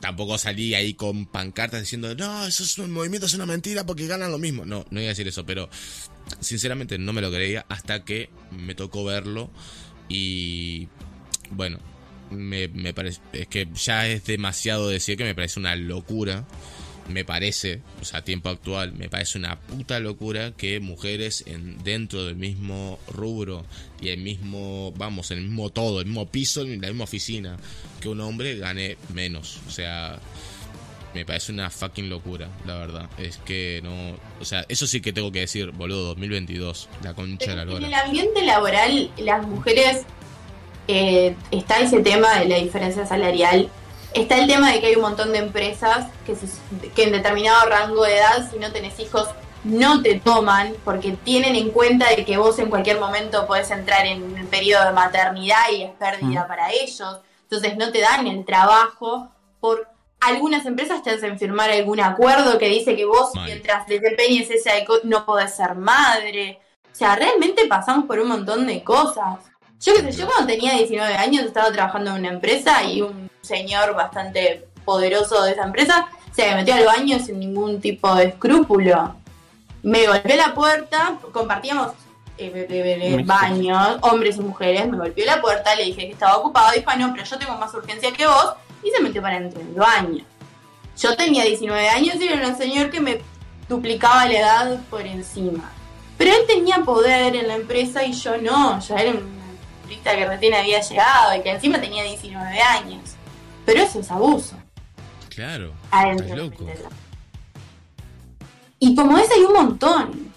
Tampoco 0.00 0.38
salí 0.38 0.74
ahí 0.74 0.94
con 0.94 1.26
pancartas 1.26 1.80
diciendo, 1.80 2.14
no, 2.14 2.46
eso 2.46 2.62
es 2.64 2.78
un 2.78 2.90
movimiento, 2.90 3.26
es 3.26 3.34
una 3.34 3.44
mentira 3.46 3.84
porque 3.84 4.06
ganan 4.06 4.30
lo 4.32 4.38
mismo. 4.38 4.64
No, 4.64 4.86
no 4.90 5.00
iba 5.00 5.08
a 5.08 5.10
decir 5.10 5.28
eso, 5.28 5.44
pero 5.44 5.68
sinceramente 6.40 6.96
no 6.98 7.12
me 7.12 7.20
lo 7.20 7.30
creía 7.30 7.66
hasta 7.68 8.02
que 8.04 8.30
me 8.50 8.74
tocó 8.74 9.04
verlo 9.04 9.50
y 10.08 10.88
bueno, 11.50 11.78
me, 12.30 12.68
me 12.68 12.94
parece, 12.94 13.20
es 13.32 13.46
que 13.48 13.68
ya 13.74 14.06
es 14.08 14.24
demasiado 14.24 14.88
decir 14.88 15.16
que 15.18 15.24
me 15.24 15.34
parece 15.34 15.60
una 15.60 15.76
locura. 15.76 16.46
Me 17.10 17.24
parece, 17.24 17.80
o 18.00 18.04
sea, 18.04 18.20
a 18.20 18.24
tiempo 18.24 18.48
actual, 18.48 18.92
me 18.92 19.08
parece 19.08 19.38
una 19.38 19.58
puta 19.58 20.00
locura 20.00 20.52
que 20.56 20.80
mujeres 20.80 21.44
en, 21.46 21.82
dentro 21.82 22.24
del 22.24 22.36
mismo 22.36 22.98
rubro 23.08 23.64
y 24.00 24.08
el 24.08 24.20
mismo, 24.20 24.92
vamos, 24.96 25.30
en 25.30 25.38
el 25.38 25.44
mismo 25.44 25.70
todo, 25.70 26.00
el 26.00 26.06
mismo 26.06 26.26
piso, 26.26 26.62
en 26.62 26.80
la 26.80 26.88
misma 26.88 27.04
oficina, 27.04 27.56
que 28.00 28.08
un 28.08 28.20
hombre 28.20 28.56
gane 28.56 28.96
menos. 29.12 29.60
O 29.66 29.70
sea, 29.70 30.18
me 31.14 31.24
parece 31.24 31.52
una 31.52 31.70
fucking 31.70 32.08
locura, 32.08 32.48
la 32.66 32.76
verdad. 32.76 33.10
Es 33.18 33.38
que 33.38 33.80
no. 33.82 34.16
O 34.40 34.44
sea, 34.44 34.64
eso 34.68 34.86
sí 34.86 35.00
que 35.00 35.12
tengo 35.12 35.32
que 35.32 35.40
decir, 35.40 35.70
boludo, 35.72 36.04
2022, 36.08 36.88
la 37.02 37.14
concha 37.14 37.50
de 37.50 37.56
la 37.56 37.62
En 37.62 37.68
lora. 37.68 37.86
el 37.86 37.94
ambiente 37.94 38.42
laboral, 38.42 39.10
las 39.18 39.46
mujeres, 39.46 40.02
eh, 40.88 41.34
está 41.50 41.80
ese 41.80 42.00
tema 42.00 42.38
de 42.38 42.48
la 42.48 42.56
diferencia 42.56 43.06
salarial. 43.06 43.68
Está 44.14 44.38
el 44.38 44.46
tema 44.48 44.72
de 44.72 44.80
que 44.80 44.86
hay 44.88 44.96
un 44.96 45.02
montón 45.02 45.32
de 45.32 45.38
empresas 45.38 46.06
que, 46.26 46.34
se- 46.34 46.48
que 46.94 47.04
en 47.04 47.12
determinado 47.12 47.68
rango 47.68 48.02
de 48.04 48.16
edad, 48.16 48.50
si 48.50 48.58
no 48.58 48.72
tenés 48.72 48.98
hijos, 48.98 49.28
no 49.62 50.02
te 50.02 50.18
toman 50.18 50.74
porque 50.84 51.12
tienen 51.12 51.54
en 51.54 51.70
cuenta 51.70 52.08
de 52.08 52.24
que 52.24 52.38
vos 52.38 52.58
en 52.58 52.70
cualquier 52.70 52.98
momento 52.98 53.46
podés 53.46 53.70
entrar 53.70 54.06
en 54.06 54.36
el 54.36 54.46
periodo 54.46 54.86
de 54.86 54.92
maternidad 54.92 55.70
y 55.70 55.82
es 55.82 55.90
pérdida 55.92 56.46
para 56.48 56.70
ellos. 56.72 57.18
Entonces 57.42 57.76
no 57.76 57.92
te 57.92 58.00
dan 58.00 58.26
el 58.26 58.44
trabajo 58.44 59.28
por 59.60 59.86
algunas 60.20 60.66
empresas 60.66 61.02
te 61.02 61.10
hacen 61.10 61.38
firmar 61.38 61.70
algún 61.70 62.00
acuerdo 62.00 62.58
que 62.58 62.68
dice 62.68 62.94
que 62.96 63.04
vos 63.06 63.34
Mal. 63.34 63.46
mientras 63.46 63.86
desempeñes 63.86 64.50
ese 64.50 64.86
no 65.04 65.24
podés 65.24 65.54
ser 65.54 65.74
madre. 65.74 66.58
O 66.92 66.94
sea, 66.94 67.16
realmente 67.16 67.66
pasamos 67.66 68.06
por 68.06 68.18
un 68.18 68.28
montón 68.28 68.66
de 68.66 68.82
cosas. 68.82 69.38
Yo 69.80 69.94
qué 69.94 70.12
sé, 70.12 70.12
yo 70.12 70.26
cuando 70.26 70.46
tenía 70.46 70.74
19 70.74 71.14
años 71.14 71.44
estaba 71.44 71.72
trabajando 71.72 72.10
en 72.10 72.18
una 72.18 72.28
empresa 72.28 72.82
y 72.84 73.00
un 73.00 73.30
señor 73.40 73.94
bastante 73.94 74.66
poderoso 74.84 75.42
de 75.42 75.52
esa 75.52 75.64
empresa 75.64 76.06
se 76.34 76.54
metió 76.54 76.74
al 76.74 76.84
baño 76.84 77.18
sin 77.18 77.40
ningún 77.40 77.80
tipo 77.80 78.14
de 78.14 78.26
escrúpulo. 78.26 79.14
Me 79.82 80.06
golpeó 80.06 80.36
la 80.36 80.54
puerta, 80.54 81.18
compartíamos 81.32 81.92
eh, 82.36 83.22
baños, 83.24 83.98
hombres 84.02 84.36
y 84.36 84.40
mujeres, 84.40 84.86
me 84.86 84.98
golpeó 84.98 85.24
la 85.24 85.40
puerta, 85.40 85.74
le 85.74 85.84
dije 85.84 86.02
que 86.06 86.12
estaba 86.12 86.36
ocupado, 86.36 86.72
dijo, 86.72 86.84
"Ah, 86.86 86.96
no, 86.96 87.12
pero 87.12 87.24
yo 87.24 87.38
tengo 87.38 87.56
más 87.56 87.72
urgencia 87.74 88.12
que 88.12 88.26
vos, 88.26 88.54
y 88.82 88.90
se 88.90 89.02
metió 89.02 89.22
para 89.22 89.40
dentro 89.40 89.60
del 89.60 89.74
baño. 89.74 90.24
Yo 90.98 91.16
tenía 91.16 91.44
19 91.44 91.88
años 91.88 92.16
y 92.16 92.28
era 92.28 92.48
un 92.48 92.56
señor 92.56 92.90
que 92.90 93.00
me 93.00 93.20
duplicaba 93.68 94.26
la 94.26 94.38
edad 94.38 94.80
por 94.90 95.02
encima. 95.02 95.70
Pero 96.18 96.32
él 96.32 96.46
tenía 96.46 96.78
poder 96.78 97.34
en 97.36 97.48
la 97.48 97.54
empresa 97.56 98.04
y 98.04 98.12
yo 98.12 98.36
no, 98.38 98.78
yo 98.80 98.96
era 98.96 99.12
que 99.98 100.26
recién 100.26 100.54
había 100.54 100.80
llegado 100.80 101.36
y 101.36 101.42
que 101.42 101.50
encima 101.50 101.80
tenía 101.80 102.04
19 102.04 102.60
años. 102.60 103.00
Pero 103.66 103.82
eso 103.82 104.00
es 104.00 104.10
abuso. 104.10 104.56
Claro, 105.28 105.72
adentro 105.90 106.24
estás 106.26 106.38
loco. 106.38 106.66
Y 108.78 108.94
como 108.94 109.18
ese 109.18 109.34
hay 109.34 109.42
un 109.42 109.52
montón, 109.52 110.32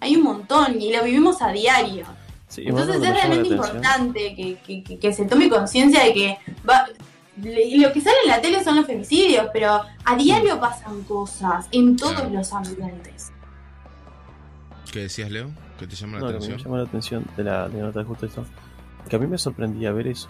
hay 0.00 0.16
un 0.16 0.22
montón 0.22 0.80
y 0.80 0.92
lo 0.92 1.02
vivimos 1.04 1.40
a 1.42 1.48
diario. 1.50 2.04
Sí, 2.48 2.62
Entonces 2.66 2.96
es 2.96 3.02
llama 3.02 3.14
realmente 3.16 3.48
atención- 3.54 3.76
importante 3.76 4.34
que, 4.36 4.58
que- 4.66 4.82
que- 4.84 4.98
que 4.98 5.12
se 5.12 5.24
tome 5.24 5.48
conciencia 5.48 6.02
de 6.04 6.12
que 6.14 6.38
va- 6.68 6.86
le- 7.42 7.76
lo 7.78 7.92
que 7.92 8.00
sale 8.00 8.16
en 8.24 8.30
la 8.30 8.40
tele 8.40 8.62
son 8.62 8.76
los 8.76 8.86
femicidios, 8.86 9.48
pero 9.52 9.82
a 10.04 10.16
diario 10.16 10.58
pasan 10.60 11.02
cosas 11.04 11.66
en 11.72 11.96
todos 11.96 12.14
Claro. 12.14 12.30
los 12.30 12.52
ambientes. 12.52 13.32
¿Qué 14.92 15.00
decías, 15.00 15.30
Leo? 15.30 15.50
¿Qué 15.78 15.86
te 15.86 15.96
llama 15.96 16.14
la 16.14 16.20
No, 16.20 16.26
lo 16.26 16.32
que 16.32 16.38
me 16.38 16.44
atención? 16.46 16.58
llamó 16.64 16.76
la 16.78 16.88
atención 16.88 17.24
de 17.36 17.44
la, 17.44 17.68
de 17.68 17.78
la 17.80 17.86
nota 17.86 17.98
de 17.98 18.04
justo 18.06 18.26
esto, 18.26 18.46
que 19.08 19.16
a 19.16 19.18
mí 19.18 19.26
me 19.26 19.38
sorprendía 19.38 19.92
ver 19.92 20.08
eso, 20.08 20.28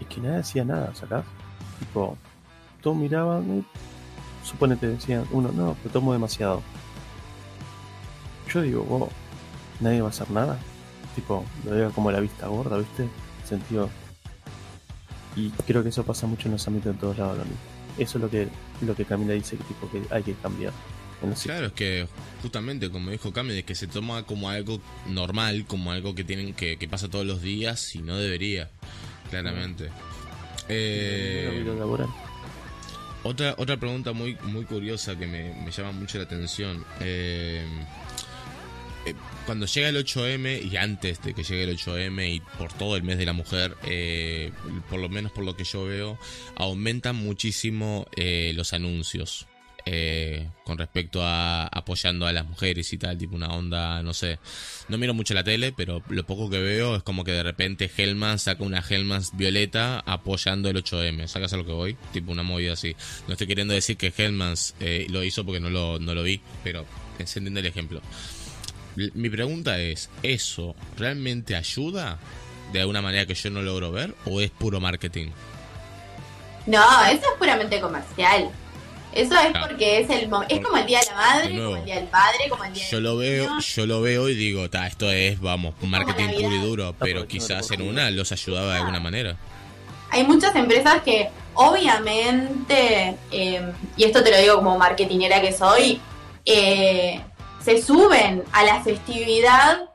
y 0.00 0.04
que 0.04 0.20
nadie 0.20 0.38
hacía 0.38 0.64
nada, 0.64 0.94
¿sacás? 0.94 1.24
Tipo, 1.78 2.16
todos 2.80 2.96
miraban, 2.96 3.58
y 3.58 4.46
suponete 4.46 4.88
decían, 4.88 5.24
uno, 5.30 5.50
no, 5.52 5.76
pero 5.82 5.92
tomo 5.92 6.12
demasiado. 6.12 6.62
Yo 8.52 8.62
digo, 8.62 8.82
vos, 8.84 9.08
nadie 9.80 10.00
va 10.00 10.08
a 10.08 10.10
hacer 10.10 10.30
nada. 10.30 10.58
Tipo, 11.14 11.44
lo 11.64 11.70
veo 11.72 11.90
como 11.92 12.10
la 12.10 12.20
vista 12.20 12.46
gorda, 12.46 12.78
¿viste? 12.78 13.08
Sentido. 13.44 13.88
Y 15.36 15.50
creo 15.50 15.82
que 15.82 15.88
eso 15.88 16.04
pasa 16.04 16.26
mucho 16.26 16.48
en 16.48 16.52
los 16.52 16.66
ámbitos 16.68 16.94
de 16.94 17.00
todos 17.00 17.18
lados, 17.18 17.38
lo 17.38 17.44
mismo. 17.44 17.58
Eso 17.98 18.18
es 18.18 18.22
lo 18.22 18.30
que, 18.30 18.48
lo 18.80 18.94
que 18.94 19.04
Camila 19.04 19.34
dice, 19.34 19.56
que 19.56 19.64
tipo 19.64 19.88
que 19.90 20.02
hay 20.10 20.22
que 20.22 20.34
cambiar. 20.34 20.72
Claro, 21.42 21.66
es 21.66 21.72
que 21.72 22.06
justamente 22.42 22.90
como 22.90 23.10
dijo 23.10 23.32
Cami, 23.32 23.54
de 23.54 23.62
que 23.64 23.74
se 23.74 23.86
toma 23.86 24.24
como 24.24 24.50
algo 24.50 24.80
normal, 25.08 25.64
como 25.66 25.92
algo 25.92 26.14
que 26.14 26.24
tienen 26.24 26.54
que, 26.54 26.76
que 26.76 26.88
pasa 26.88 27.08
todos 27.08 27.26
los 27.26 27.42
días 27.42 27.94
y 27.94 28.02
no 28.02 28.16
debería, 28.18 28.70
claramente. 29.30 29.90
Eh, 30.68 31.48
Una 31.50 31.60
vida 31.60 31.74
laboral. 31.74 32.08
Otra, 33.22 33.54
otra 33.56 33.78
pregunta 33.78 34.12
muy, 34.12 34.36
muy 34.42 34.64
curiosa 34.64 35.16
que 35.16 35.26
me, 35.26 35.54
me 35.64 35.70
llama 35.70 35.92
mucho 35.92 36.18
la 36.18 36.24
atención. 36.24 36.84
Eh, 37.00 37.64
eh, 39.06 39.14
cuando 39.44 39.66
llega 39.66 39.88
el 39.88 39.96
8M 39.96 40.70
y 40.70 40.76
antes 40.76 41.22
de 41.22 41.34
que 41.34 41.42
llegue 41.42 41.64
el 41.64 41.76
8M 41.76 42.34
y 42.36 42.40
por 42.58 42.72
todo 42.72 42.96
el 42.96 43.02
mes 43.02 43.18
de 43.18 43.26
la 43.26 43.34
mujer, 43.34 43.76
eh, 43.84 44.50
por 44.88 44.98
lo 44.98 45.08
menos 45.08 45.32
por 45.32 45.44
lo 45.44 45.56
que 45.56 45.64
yo 45.64 45.84
veo, 45.84 46.18
aumentan 46.56 47.16
muchísimo 47.16 48.06
eh, 48.16 48.52
los 48.54 48.72
anuncios. 48.72 49.46
Eh, 49.86 50.48
con 50.64 50.78
respecto 50.78 51.22
a 51.22 51.66
apoyando 51.66 52.26
a 52.26 52.32
las 52.32 52.46
mujeres 52.46 52.92
y 52.92 52.98
tal, 52.98 53.18
tipo 53.18 53.36
una 53.36 53.48
onda, 53.48 54.02
no 54.02 54.14
sé. 54.14 54.38
No 54.88 54.96
miro 54.96 55.12
mucho 55.12 55.34
la 55.34 55.44
tele, 55.44 55.72
pero 55.72 56.02
lo 56.08 56.24
poco 56.24 56.48
que 56.48 56.60
veo 56.60 56.96
es 56.96 57.02
como 57.02 57.22
que 57.22 57.32
de 57.32 57.42
repente 57.42 57.90
Hellman 57.94 58.38
saca 58.38 58.64
una 58.64 58.82
Hellmans 58.88 59.36
violeta 59.36 60.00
apoyando 60.06 60.70
el 60.70 60.82
8M. 60.82 61.26
¿Sacas 61.26 61.52
a 61.52 61.56
lo 61.58 61.66
que 61.66 61.72
voy? 61.72 61.96
Tipo 62.12 62.32
una 62.32 62.42
movida 62.42 62.72
así. 62.72 62.96
No 63.26 63.32
estoy 63.34 63.46
queriendo 63.46 63.74
decir 63.74 63.96
que 63.96 64.12
Hellmans 64.16 64.74
eh, 64.80 65.06
lo 65.10 65.22
hizo 65.22 65.44
porque 65.44 65.60
no 65.60 65.68
lo, 65.68 65.98
no 65.98 66.14
lo 66.14 66.22
vi, 66.22 66.40
pero 66.62 66.86
se 67.24 67.38
entiende 67.38 67.60
el 67.60 67.66
ejemplo. 67.66 68.00
Mi 68.96 69.28
pregunta 69.28 69.80
es, 69.80 70.08
¿eso 70.22 70.76
realmente 70.96 71.56
ayuda 71.56 72.18
de 72.72 72.80
alguna 72.80 73.02
manera 73.02 73.26
que 73.26 73.34
yo 73.34 73.50
no 73.50 73.60
logro 73.60 73.90
ver 73.90 74.14
o 74.24 74.40
es 74.40 74.50
puro 74.50 74.80
marketing? 74.80 75.28
No, 76.66 77.04
eso 77.04 77.22
es 77.22 77.38
puramente 77.38 77.80
comercial. 77.80 78.50
Eso 79.14 79.34
es 79.38 79.50
Claro. 79.52 79.66
porque 79.68 80.00
es 80.00 80.10
el 80.10 80.28
mo- 80.28 80.44
es 80.48 80.60
como 80.60 80.76
el 80.76 80.86
día 80.86 81.00
de 81.00 81.06
la 81.06 81.14
madre, 81.16 81.48
De 81.52 81.64
como 81.64 81.76
el 81.76 81.84
día 81.84 81.94
del 81.96 82.08
padre, 82.08 82.48
como 82.48 82.64
el 82.64 82.72
día 82.72 82.84
Yo 82.90 82.96
del 82.96 83.04
lo 83.04 83.16
veo, 83.16 83.48
niño. 83.48 83.60
yo 83.60 83.86
lo 83.86 84.00
veo 84.02 84.28
y 84.28 84.34
digo, 84.34 84.68
ta, 84.70 84.86
esto 84.86 85.10
es, 85.10 85.40
vamos, 85.40 85.74
marketing 85.82 86.24
Navidad. 86.26 86.40
puro 86.42 86.54
y 86.56 86.58
duro, 86.60 86.94
pero 86.98 87.26
quizás 87.28 87.70
en 87.70 87.82
una 87.82 88.10
los 88.10 88.32
ayudaba 88.32 88.72
de 88.72 88.78
alguna 88.80 89.00
manera. 89.00 89.36
Hay 90.10 90.24
muchas 90.24 90.54
empresas 90.56 91.00
que 91.02 91.28
obviamente, 91.54 93.16
eh, 93.30 93.72
y 93.96 94.04
esto 94.04 94.22
te 94.22 94.30
lo 94.30 94.38
digo 94.38 94.56
como 94.56 94.76
marketinera 94.78 95.40
que 95.40 95.52
soy, 95.52 96.00
eh, 96.44 97.20
se 97.64 97.80
suben 97.82 98.42
a 98.52 98.64
la 98.64 98.82
festividad 98.82 99.88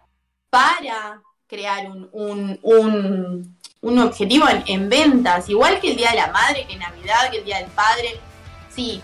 para 0.50 1.22
crear 1.48 1.88
un, 1.90 2.10
un, 2.12 2.60
un, 2.64 3.58
un 3.82 4.00
objetivo 4.00 4.48
en, 4.50 4.64
en 4.68 4.90
ventas, 4.90 5.50
igual 5.50 5.80
que 5.80 5.92
el 5.92 5.98
Día 5.98 6.12
de 6.12 6.18
la 6.18 6.28
Madre, 6.32 6.66
que 6.68 6.76
Navidad, 6.76 7.30
que 7.32 7.38
el 7.40 7.46
Día 7.46 7.58
del 7.60 7.70
Padre. 7.72 8.20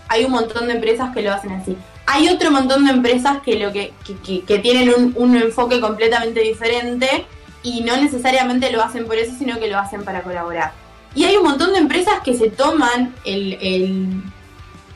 Hay 0.08 0.24
un 0.24 0.32
montón 0.32 0.66
de 0.68 0.74
empresas 0.74 1.12
que 1.14 1.22
lo 1.22 1.32
hacen 1.32 1.52
así. 1.52 1.76
Hay 2.06 2.28
otro 2.28 2.50
montón 2.50 2.84
de 2.84 2.92
empresas 2.92 3.42
que 3.44 3.58
lo 3.58 3.72
que 3.72 4.58
tienen 4.60 4.92
un, 4.96 5.12
un 5.16 5.36
enfoque 5.36 5.80
completamente 5.80 6.40
diferente 6.40 7.26
y 7.62 7.80
no 7.82 7.96
necesariamente 7.96 8.70
lo 8.70 8.82
hacen 8.82 9.06
por 9.06 9.16
eso, 9.16 9.32
sino 9.38 9.58
que 9.58 9.66
lo 9.68 9.78
hacen 9.78 10.04
para 10.04 10.22
colaborar. 10.22 10.72
Y 11.14 11.24
hay 11.24 11.36
un 11.36 11.44
montón 11.44 11.72
de 11.72 11.78
empresas 11.80 12.20
que 12.24 12.34
se 12.34 12.48
toman 12.50 13.14
el, 13.24 13.54
el- 13.60 14.22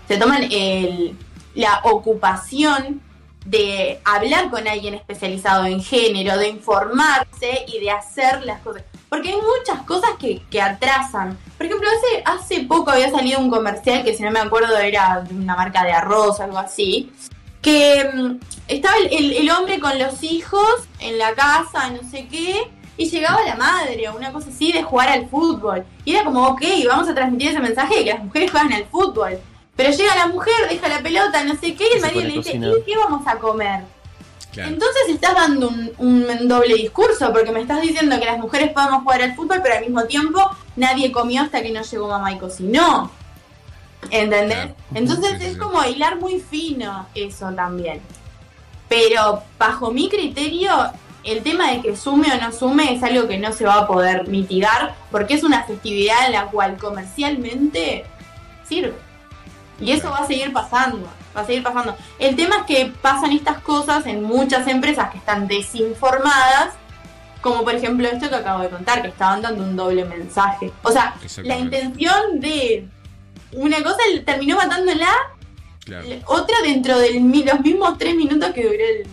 se 0.06 0.16
toman 0.18 0.42
el, 0.50 1.16
la 1.54 1.80
ocupación 1.84 3.00
de 3.46 4.00
hablar 4.04 4.50
con 4.50 4.68
alguien 4.68 4.94
especializado 4.94 5.64
en 5.64 5.82
género, 5.82 6.36
de 6.36 6.48
informarse 6.48 7.64
y 7.66 7.80
de 7.80 7.90
hacer 7.90 8.42
las 8.44 8.60
cosas. 8.60 8.82
Porque 9.10 9.30
hay 9.30 9.36
muchas 9.36 9.82
cosas 9.84 10.10
que, 10.18 10.40
que 10.50 10.62
atrasan. 10.62 11.36
Por 11.58 11.66
ejemplo, 11.66 11.88
hace, 11.90 12.22
hace 12.24 12.64
poco 12.64 12.90
había 12.92 13.10
salido 13.10 13.40
un 13.40 13.50
comercial 13.50 14.04
que 14.04 14.14
si 14.14 14.22
no 14.22 14.30
me 14.30 14.40
acuerdo 14.40 14.78
era 14.78 15.20
de 15.28 15.34
una 15.34 15.56
marca 15.56 15.84
de 15.84 15.92
arroz, 15.92 16.40
algo 16.40 16.58
así, 16.58 17.12
que 17.60 18.08
mm, 18.14 18.36
estaba 18.68 18.96
el, 18.98 19.12
el- 19.12 19.32
el 19.32 19.50
hombre 19.50 19.80
con 19.80 19.98
los 19.98 20.22
hijos 20.22 20.64
en 21.00 21.18
la 21.18 21.34
casa, 21.34 21.90
no 21.90 22.08
sé 22.08 22.28
qué, 22.28 22.70
y 22.96 23.10
llegaba 23.10 23.42
la 23.44 23.56
madre 23.56 24.08
o 24.08 24.16
una 24.16 24.32
cosa 24.32 24.48
así 24.50 24.72
de 24.72 24.82
jugar 24.82 25.08
al 25.08 25.28
fútbol. 25.28 25.84
Y 26.04 26.14
era 26.14 26.24
como, 26.24 26.46
ok, 26.48 26.62
vamos 26.86 27.08
a 27.08 27.14
transmitir 27.14 27.48
ese 27.50 27.60
mensaje 27.60 27.96
de 27.98 28.04
que 28.04 28.10
las 28.12 28.22
mujeres 28.24 28.50
juegan 28.50 28.72
al 28.72 28.84
fútbol. 28.86 29.38
Pero 29.74 29.90
llega 29.90 30.14
la 30.16 30.26
mujer, 30.26 30.54
deja 30.68 30.88
la 30.88 31.00
pelota, 31.00 31.42
no 31.44 31.54
sé 31.54 31.74
qué, 31.74 31.84
y 31.90 31.96
el 31.96 32.00
marido 32.02 32.20
le 32.28 32.34
dice. 32.34 32.50
¿y 32.78 32.82
qué 32.84 32.96
vamos 32.98 33.26
a 33.26 33.36
comer? 33.38 33.80
Claro. 34.52 34.70
Entonces 34.70 35.02
estás 35.08 35.34
dando 35.34 35.68
un, 35.68 35.92
un 35.98 36.48
doble 36.48 36.74
discurso, 36.74 37.32
porque 37.32 37.52
me 37.52 37.60
estás 37.60 37.80
diciendo 37.82 38.18
que 38.18 38.24
las 38.26 38.38
mujeres 38.38 38.72
podemos 38.72 39.02
jugar 39.04 39.22
al 39.22 39.34
fútbol, 39.36 39.60
pero 39.62 39.76
al 39.76 39.82
mismo 39.82 40.04
tiempo 40.04 40.40
nadie 40.76 41.12
comió 41.12 41.42
hasta 41.42 41.62
que 41.62 41.70
no 41.70 41.82
llegó 41.82 42.08
mamá 42.08 42.32
y 42.32 42.38
cocinó. 42.38 43.10
¿Entendés? 44.10 44.56
Claro. 44.56 44.74
Entonces 44.94 45.38
Sí, 45.38 45.44
es 45.46 45.52
sí. 45.52 45.58
como 45.58 45.84
hilar 45.84 46.16
muy 46.18 46.40
fino 46.40 47.06
eso 47.14 47.50
también. 47.52 48.00
Pero 48.88 49.42
bajo 49.58 49.92
mi 49.92 50.08
criterio, 50.08 50.72
el 51.22 51.42
tema 51.44 51.70
de 51.70 51.80
que 51.82 51.96
sume 51.96 52.32
o 52.32 52.40
no 52.40 52.50
sume 52.50 52.92
es 52.94 53.02
algo 53.04 53.28
que 53.28 53.38
no 53.38 53.52
se 53.52 53.64
va 53.64 53.74
a 53.74 53.86
poder 53.86 54.26
mitigar, 54.26 54.96
porque 55.12 55.34
es 55.34 55.44
una 55.44 55.62
festividad 55.62 56.26
en 56.26 56.32
la 56.32 56.46
cual 56.46 56.76
comercialmente 56.76 58.04
sirve. 58.66 58.94
Y 59.78 59.92
eso 59.92 60.10
va 60.10 60.18
a 60.18 60.26
seguir 60.26 60.52
pasando, 60.52 61.06
va 61.36 61.42
a 61.42 61.46
seguir 61.46 61.62
pasando. 61.62 61.96
El 62.18 62.36
tema 62.36 62.56
es 62.58 62.62
que 62.66 62.92
pasan 63.02 63.32
estas 63.32 63.58
cosas 63.60 64.06
en 64.06 64.22
muchas 64.22 64.66
empresas 64.68 65.10
que 65.10 65.18
están 65.18 65.46
desinformadas, 65.48 66.70
como 67.40 67.62
por 67.64 67.74
ejemplo 67.74 68.06
esto 68.08 68.28
que 68.28 68.34
acabo 68.36 68.62
de 68.62 68.68
contar, 68.70 69.02
que 69.02 69.08
estaban 69.08 69.40
dando 69.42 69.64
un 69.64 69.76
doble 69.76 70.04
mensaje. 70.04 70.70
O 70.82 70.90
sea, 70.92 71.14
la 71.44 71.58
intención 71.58 72.40
de 72.40 72.86
una 73.52 73.82
cosa 73.82 73.98
terminó 74.24 74.56
matándola, 74.56 75.08
Claro. 75.84 76.06
otra 76.26 76.56
dentro 76.62 76.98
de 76.98 77.14
los 77.14 77.60
mismos 77.60 77.96
tres 77.98 78.14
minutos 78.14 78.50
que 78.52 78.62
duró 78.62 78.74
el, 78.74 79.06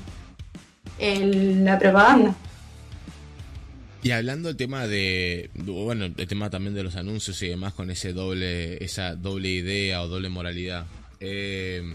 el- 0.99 1.65
la 1.65 1.79
propaganda. 1.79 2.35
Y 4.03 4.11
hablando 4.11 4.47
del 4.49 4.57
tema 4.57 4.85
de, 4.87 5.49
bueno, 5.55 6.05
el 6.05 6.27
tema 6.27 6.49
también 6.49 6.75
de 6.75 6.83
los 6.83 6.95
anuncios 6.95 7.41
y 7.41 7.47
demás 7.47 7.73
con 7.73 7.89
ese 7.89 8.13
doble, 8.13 8.83
esa 8.83 9.15
doble 9.15 9.49
idea 9.49 10.01
o 10.01 10.07
doble 10.07 10.29
moralidad. 10.29 10.85
Eh, 11.19 11.93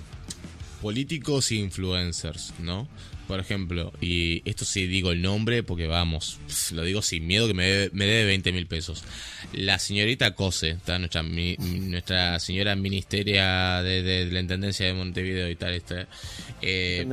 políticos 0.82 1.50
e 1.52 1.54
influencers, 1.56 2.52
¿no? 2.58 2.86
Por 3.28 3.38
ejemplo, 3.40 3.92
y 4.00 4.42
esto 4.44 4.64
sí 4.66 4.86
digo 4.86 5.12
el 5.12 5.22
nombre 5.22 5.62
porque 5.62 5.86
vamos, 5.86 6.38
lo 6.72 6.82
digo 6.82 7.00
sin 7.00 7.26
miedo 7.26 7.46
que 7.46 7.54
me 7.54 7.64
debe, 7.66 7.90
me 7.94 8.04
debe 8.04 8.24
20 8.26 8.52
mil 8.52 8.66
pesos. 8.66 9.04
La 9.54 9.78
señorita 9.78 10.34
Cose, 10.34 10.70
está 10.70 10.98
nuestra, 10.98 11.22
mi- 11.22 11.56
nuestra 11.56 12.38
señora 12.40 12.74
ministeria 12.74 13.80
de, 13.80 14.02
de 14.02 14.26
la 14.30 14.40
Intendencia 14.40 14.84
de 14.86 14.92
Montevideo 14.92 15.48
y 15.48 15.56
tal, 15.56 15.72
este, 15.72 16.06
eh, 16.60 17.06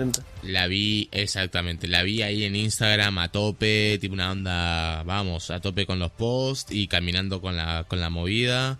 la 0.43 0.67
vi, 0.67 1.07
exactamente, 1.11 1.87
la 1.87 2.03
vi 2.03 2.21
ahí 2.23 2.43
en 2.43 2.55
Instagram 2.55 3.17
a 3.19 3.29
tope, 3.31 3.97
tipo 4.01 4.13
una 4.13 4.31
onda, 4.31 5.03
vamos, 5.03 5.51
a 5.51 5.61
tope 5.61 5.85
con 5.85 5.99
los 5.99 6.11
posts 6.11 6.73
y 6.73 6.87
caminando 6.87 7.39
con 7.39 7.55
la, 7.55 7.85
con 7.87 7.99
la 8.01 8.09
movida, 8.09 8.79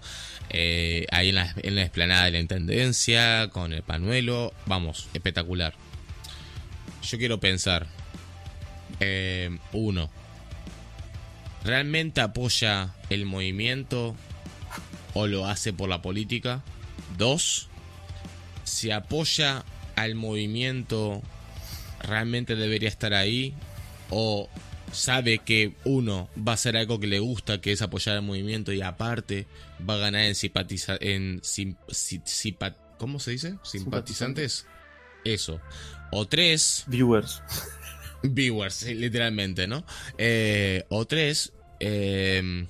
eh, 0.50 1.06
ahí 1.12 1.30
en 1.30 1.36
la, 1.36 1.54
en 1.58 1.76
la 1.76 1.82
explanada 1.82 2.26
de 2.26 2.32
la 2.32 2.40
Intendencia, 2.40 3.50
con 3.50 3.74
el 3.74 3.84
panuelo, 3.84 4.54
vamos, 4.66 5.08
espectacular. 5.14 5.74
Yo 7.04 7.18
quiero 7.18 7.40
pensar, 7.40 7.88
eh, 9.00 9.58
uno, 9.74 10.10
¿realmente 11.64 12.22
apoya 12.22 12.96
el 13.10 13.26
movimiento 13.26 14.16
o 15.14 15.28
lo 15.28 15.48
hace 15.48 15.74
por 15.74 15.90
la 15.90 16.02
política? 16.02 16.64
Dos, 17.18 17.70
si 18.64 18.92
apoya 18.92 19.64
al 19.96 20.16
movimiento, 20.16 21.22
realmente 22.02 22.56
debería 22.56 22.90
estar 22.90 23.14
ahí 23.14 23.54
o 24.10 24.50
sabe 24.92 25.40
que 25.40 25.74
uno 25.86 26.30
va 26.38 26.54
a 26.54 26.56
hacer 26.56 26.76
algo 26.78 27.00
que 27.00 27.08
le 27.08 27.20
gusta, 27.20 27.62
que 27.62 27.72
es 27.72 27.82
apoyar 27.82 28.16
al 28.18 28.22
movimiento 28.24 28.72
y 28.74 28.82
aparte 28.82 29.48
va 29.88 29.96
a 29.96 29.98
ganar 29.98 30.24
en 30.26 30.36
simpatizar 30.36 30.98
en 31.04 31.42
sim- 31.44 31.76
si- 31.90 32.22
sipa- 32.26 32.76
¿cómo 32.98 33.20
se 33.20 33.32
dice? 33.32 33.56
Simpatizantes. 33.64 34.66
Eso. 35.24 35.60
O 36.12 36.28
tres, 36.28 36.84
Viewers. 36.88 37.42
viewers, 38.24 38.84
literalmente, 38.84 39.68
¿no? 39.68 39.84
Eh, 40.18 40.86
o 40.90 41.06
tres, 41.06 41.54
eh, 41.80 42.66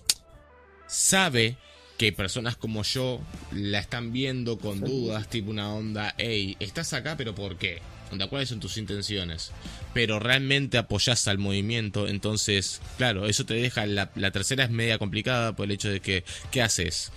sabe 0.88 1.58
que 1.98 2.14
personas 2.14 2.56
como 2.56 2.84
yo 2.84 3.20
la 3.52 3.80
están 3.80 4.12
viendo 4.14 4.58
con 4.58 4.80
dudas, 4.80 5.30
tipo 5.30 5.52
una 5.52 5.74
onda, 5.74 6.16
hey, 6.18 6.56
estás 6.60 6.94
acá, 6.94 7.16
pero 7.18 7.36
¿por 7.36 7.58
qué? 7.58 7.82
Onda, 8.12 8.28
¿cuáles 8.28 8.50
son 8.50 8.60
tus 8.60 8.78
intenciones? 8.78 9.52
Pero 9.94 10.20
realmente 10.20 10.78
apoyás 10.78 11.28
al 11.28 11.40
movimiento, 11.40 12.08
entonces, 12.08 12.82
claro, 12.98 13.28
eso 13.28 13.46
te 13.46 13.56
deja, 13.56 13.86
la, 13.88 14.12
la 14.16 14.32
tercera 14.32 14.64
es 14.64 14.70
media 14.70 15.00
complicada 15.00 15.56
por 15.56 15.66
el 15.66 15.72
hecho 15.72 15.90
de 15.90 16.00
que, 16.00 16.24
¿qué 16.52 16.62
haces? 16.62 17.12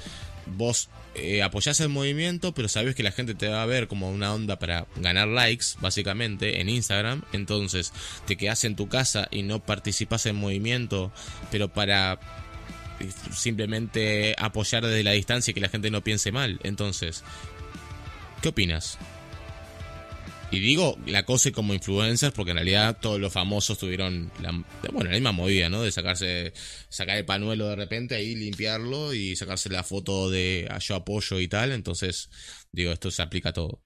Vos 0.47 0.89
eh, 1.15 1.43
apoyás 1.43 1.79
el 1.81 1.91
movimiento, 1.91 2.55
pero 2.55 2.69
sabes 2.69 2.95
que 2.95 3.03
la 3.03 3.13
gente 3.13 3.35
te 3.35 3.49
va 3.49 3.63
a 3.63 3.67
ver 3.67 3.87
como 3.87 4.11
una 4.11 4.33
onda 4.33 4.59
para 4.59 4.87
ganar 4.97 5.29
likes, 5.29 5.67
básicamente, 5.81 6.61
en 6.61 6.71
Instagram. 6.71 7.23
Entonces, 7.33 7.93
te 8.27 8.37
quedás 8.37 8.65
en 8.65 8.77
tu 8.77 8.89
casa 8.89 9.29
y 9.31 9.43
no 9.43 9.61
participas 9.61 10.25
en 10.27 10.37
movimiento, 10.37 11.13
pero 11.51 11.69
para 11.69 12.19
eh, 13.01 13.11
simplemente 13.31 14.35
apoyar 14.39 14.87
desde 14.87 15.03
la 15.03 15.13
distancia 15.13 15.51
y 15.51 15.55
que 15.55 15.61
la 15.61 15.69
gente 15.69 15.91
no 15.91 16.03
piense 16.03 16.33
mal. 16.33 16.61
Entonces, 16.63 17.25
¿qué 18.41 18.49
opinas? 18.49 18.99
Y 20.53 20.61
digo 20.61 20.99
la 21.07 21.25
cosa 21.25 21.51
como 21.51 21.73
influencers 21.73 22.35
porque 22.35 22.51
en 22.51 22.59
realidad 22.59 22.99
todos 23.01 23.19
los 23.19 23.33
famosos 23.33 23.79
tuvieron 23.79 24.31
la, 24.43 24.53
bueno, 24.93 25.09
la 25.09 25.15
misma 25.17 25.33
movida, 25.33 25.71
¿no? 25.71 25.83
De 25.83 25.91
sacarse, 25.91 26.53
sacar 26.91 27.17
el 27.17 27.25
panuelo 27.25 27.69
de 27.69 27.77
repente 27.77 28.17
ahí, 28.17 28.35
limpiarlo 28.35 29.15
y 29.15 29.35
sacarse 29.35 29.71
la 29.71 29.83
foto 29.83 30.29
de 30.29 30.69
ah, 30.71 30.79
yo 30.79 30.97
apoyo 30.97 31.41
y 31.41 31.49
tal. 31.49 31.73
Entonces, 31.73 32.29
digo, 32.71 32.93
esto 32.93 33.11
se 33.11 33.23
aplica 33.23 33.49
a 33.49 33.55
todo. 33.55 33.81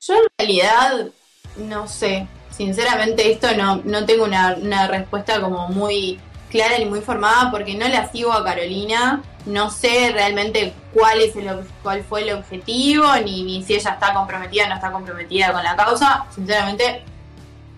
Yo 0.00 0.14
en 0.14 0.28
realidad 0.38 1.10
no 1.56 1.88
sé. 1.88 2.28
Sinceramente 2.56 3.32
esto 3.32 3.48
no, 3.56 3.82
no 3.84 4.06
tengo 4.06 4.24
una, 4.24 4.54
una 4.54 4.86
respuesta 4.86 5.40
como 5.40 5.68
muy 5.68 6.20
clara 6.52 6.78
ni 6.78 6.84
muy 6.84 7.00
formada 7.00 7.50
porque 7.50 7.74
no 7.74 7.88
la 7.88 8.12
sigo 8.12 8.32
a 8.32 8.44
Carolina. 8.44 9.22
No 9.46 9.70
sé 9.70 10.12
realmente 10.12 10.72
cuál 10.92 11.20
es 11.20 11.34
el 11.34 11.48
cuál 11.82 12.04
fue 12.04 12.22
el 12.22 12.34
objetivo, 12.34 13.06
ni, 13.24 13.42
ni 13.42 13.64
si 13.64 13.74
ella 13.74 13.92
está 13.92 14.14
comprometida 14.14 14.66
o 14.66 14.68
no 14.68 14.74
está 14.76 14.92
comprometida 14.92 15.52
con 15.52 15.64
la 15.64 15.74
causa. 15.74 16.26
Sinceramente, 16.32 17.02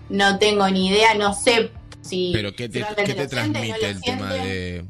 no 0.09 0.37
tengo 0.37 0.69
ni 0.69 0.89
idea, 0.89 1.15
no 1.15 1.33
sé 1.33 1.71
si. 2.01 2.31
Pero 2.33 2.53
¿qué 2.55 2.69
te, 2.69 2.81
qué 2.81 2.95
te 2.95 3.03
siente, 3.05 3.27
transmite 3.27 3.89
el 3.89 4.01
tema 4.01 4.33
de 4.33 4.85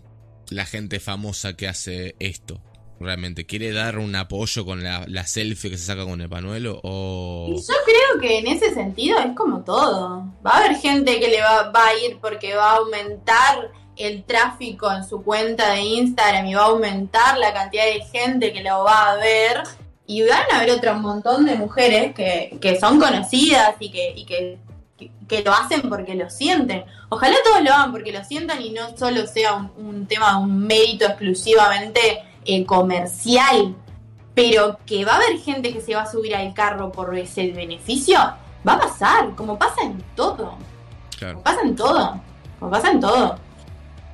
la 0.49 0.65
gente 0.65 0.99
famosa 0.99 1.55
que 1.55 1.69
hace 1.69 2.15
esto? 2.19 2.59
¿Realmente 2.99 3.45
quiere 3.45 3.71
dar 3.73 3.97
un 3.97 4.15
apoyo 4.15 4.65
con 4.65 4.81
la, 4.83 5.03
la 5.07 5.25
selfie 5.27 5.69
que 5.69 5.77
se 5.77 5.85
saca 5.85 6.05
con 6.05 6.21
el 6.21 6.29
panuelo? 6.29 6.79
¿O.? 6.83 7.47
Y 7.49 7.55
yo 7.57 7.73
creo 7.85 8.21
que 8.21 8.39
en 8.39 8.47
ese 8.47 8.73
sentido 8.73 9.19
es 9.19 9.35
como 9.35 9.61
todo. 9.63 10.23
Va 10.45 10.51
a 10.51 10.57
haber 10.59 10.77
gente 10.77 11.19
que 11.19 11.27
le 11.27 11.41
va, 11.41 11.71
va 11.71 11.87
a 11.87 11.93
ir 12.05 12.17
porque 12.21 12.55
va 12.55 12.71
a 12.71 12.75
aumentar 12.77 13.71
el 13.97 14.23
tráfico 14.23 14.91
en 14.91 15.03
su 15.07 15.23
cuenta 15.23 15.71
de 15.73 15.81
Instagram 15.81 16.45
y 16.47 16.53
va 16.53 16.61
a 16.63 16.65
aumentar 16.67 17.37
la 17.37 17.53
cantidad 17.53 17.83
de 17.85 18.01
gente 18.05 18.53
que 18.53 18.63
lo 18.63 18.83
va 18.85 19.11
a 19.11 19.15
ver. 19.17 19.61
Y 20.07 20.21
van 20.21 20.43
a 20.51 20.57
haber 20.57 20.71
otro 20.71 20.93
montón 20.95 21.45
de 21.45 21.55
mujeres 21.55 22.13
que, 22.13 22.57
que 22.61 22.79
son 22.79 22.99
conocidas 22.99 23.75
y 23.79 23.91
que, 23.91 24.13
y 24.15 24.25
que, 24.25 24.57
que- 24.97 25.11
que 25.27 25.41
lo 25.43 25.51
hacen 25.51 25.81
porque 25.89 26.13
lo 26.15 26.29
sienten. 26.29 26.85
Ojalá 27.09 27.35
todos 27.43 27.61
lo 27.63 27.73
hagan 27.73 27.91
porque 27.91 28.11
lo 28.13 28.23
sientan 28.23 28.61
y 28.61 28.69
no 28.69 28.95
solo 28.95 29.25
sea 29.27 29.53
un, 29.55 29.71
un 29.77 30.05
tema, 30.05 30.37
un 30.37 30.65
mérito 30.67 31.05
exclusivamente 31.05 32.21
eh, 32.45 32.65
comercial 32.65 33.75
pero 34.33 34.79
que 34.85 35.05
va 35.05 35.13
a 35.13 35.15
haber 35.15 35.37
gente 35.39 35.71
que 35.71 35.79
se 35.79 35.95
va 35.95 36.01
a 36.01 36.11
subir 36.11 36.35
al 36.35 36.53
carro 36.53 36.91
por 36.91 37.17
ese 37.17 37.51
beneficio, 37.53 38.19
va 38.67 38.73
a 38.73 38.79
pasar, 38.79 39.33
como 39.33 39.57
pasa 39.57 39.81
en 39.83 40.03
todo, 40.13 40.57
Claro. 41.17 41.35
como 41.35 41.43
pasa 41.45 41.61
en 41.63 41.75
todo, 41.77 42.19
como 42.59 42.69
pasa 42.71 42.91
en 42.91 42.99
todo. 42.99 43.37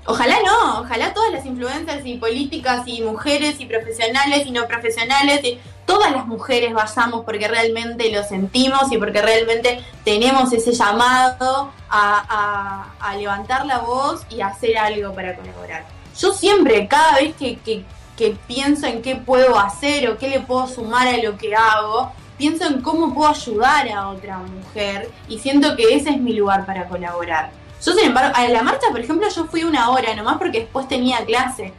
Ojalá 0.05 0.35
no, 0.45 0.81
ojalá 0.81 1.11
todas 1.15 1.31
las 1.31 1.43
influencers 1.45 2.05
y 2.05 2.17
políticas 2.17 2.83
y 2.87 3.01
mujeres 3.01 3.59
y 3.59 3.65
profesionales 3.65 4.45
y 4.45 4.51
no 4.51 4.67
profesionales, 4.67 5.43
y 5.43 5.59
todas 5.87 6.11
las 6.11 6.27
mujeres 6.27 6.71
vayamos 6.73 7.25
porque 7.25 7.47
realmente 7.47 8.11
lo 8.11 8.23
sentimos 8.23 8.91
y 8.91 8.99
porque 8.99 9.23
realmente 9.23 9.83
tenemos 10.03 10.53
ese 10.53 10.71
llamado 10.73 11.71
a, 11.89 12.85
a- 12.99 13.09
a 13.09 13.15
levantar 13.15 13.65
la 13.65 13.79
voz 13.79 14.21
y 14.29 14.41
a 14.41 14.47
hacer 14.49 14.77
algo 14.77 15.15
para 15.15 15.35
colaborar. 15.35 15.83
Yo 16.19 16.31
siempre, 16.31 16.87
cada 16.87 17.15
vez 17.15 17.35
que, 17.35 17.57
que- 17.57 17.83
que 18.21 18.37
pienso 18.45 18.85
en 18.85 19.01
qué 19.01 19.15
puedo 19.15 19.57
hacer 19.57 20.07
o 20.07 20.15
qué 20.19 20.27
le 20.29 20.41
puedo 20.41 20.67
sumar 20.67 21.07
a 21.07 21.17
lo 21.17 21.39
que 21.39 21.55
hago, 21.55 22.11
pienso 22.37 22.65
en 22.65 22.79
cómo 22.83 23.15
puedo 23.15 23.31
ayudar 23.31 23.89
a 23.89 24.09
otra 24.09 24.37
mujer 24.37 25.09
y 25.27 25.39
siento 25.39 25.75
que 25.75 25.95
ese 25.95 26.11
es 26.11 26.19
mi 26.19 26.33
lugar 26.33 26.67
para 26.67 26.87
colaborar. 26.87 27.49
Yo, 27.83 27.93
sin 27.93 28.05
embargo, 28.05 28.31
a 28.35 28.47
la 28.47 28.61
marcha, 28.61 28.85
por 28.91 28.99
ejemplo, 28.99 29.27
yo 29.27 29.45
fui 29.45 29.63
una 29.63 29.89
hora 29.89 30.13
nomás 30.13 30.37
porque 30.37 30.59
después 30.59 30.87
tenía 30.87 31.25
clase. 31.25 31.73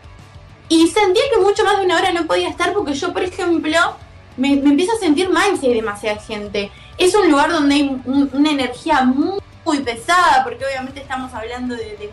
Y 0.69 0.89
sentía 0.89 1.23
que 1.33 1.41
mucho 1.41 1.62
más 1.65 1.78
de 1.78 1.85
una 1.85 1.97
hora 1.97 2.12
no 2.12 2.26
podía 2.26 2.49
estar 2.49 2.73
porque 2.73 2.94
yo, 2.94 3.12
por 3.12 3.23
ejemplo, 3.23 3.78
me, 4.37 4.55
empiezo 4.55 4.97
a 4.97 4.99
sentir 4.99 5.31
mal 5.31 5.57
si 5.60 5.69
hay 5.69 5.75
demasiada 5.75 6.21
gente. 6.21 6.73
Es 6.99 7.15
un 7.15 7.31
lugar 7.31 7.53
donde 7.53 7.76
hay 7.76 7.83
un- 8.05 8.31
una 8.33 8.51
energía 8.51 9.03
muy, 9.05 9.39
pesada 9.85 10.42
porque 10.42 10.65
obviamente 10.67 11.01
estamos 11.01 11.33
hablando 11.33 11.76
de- 11.76 12.10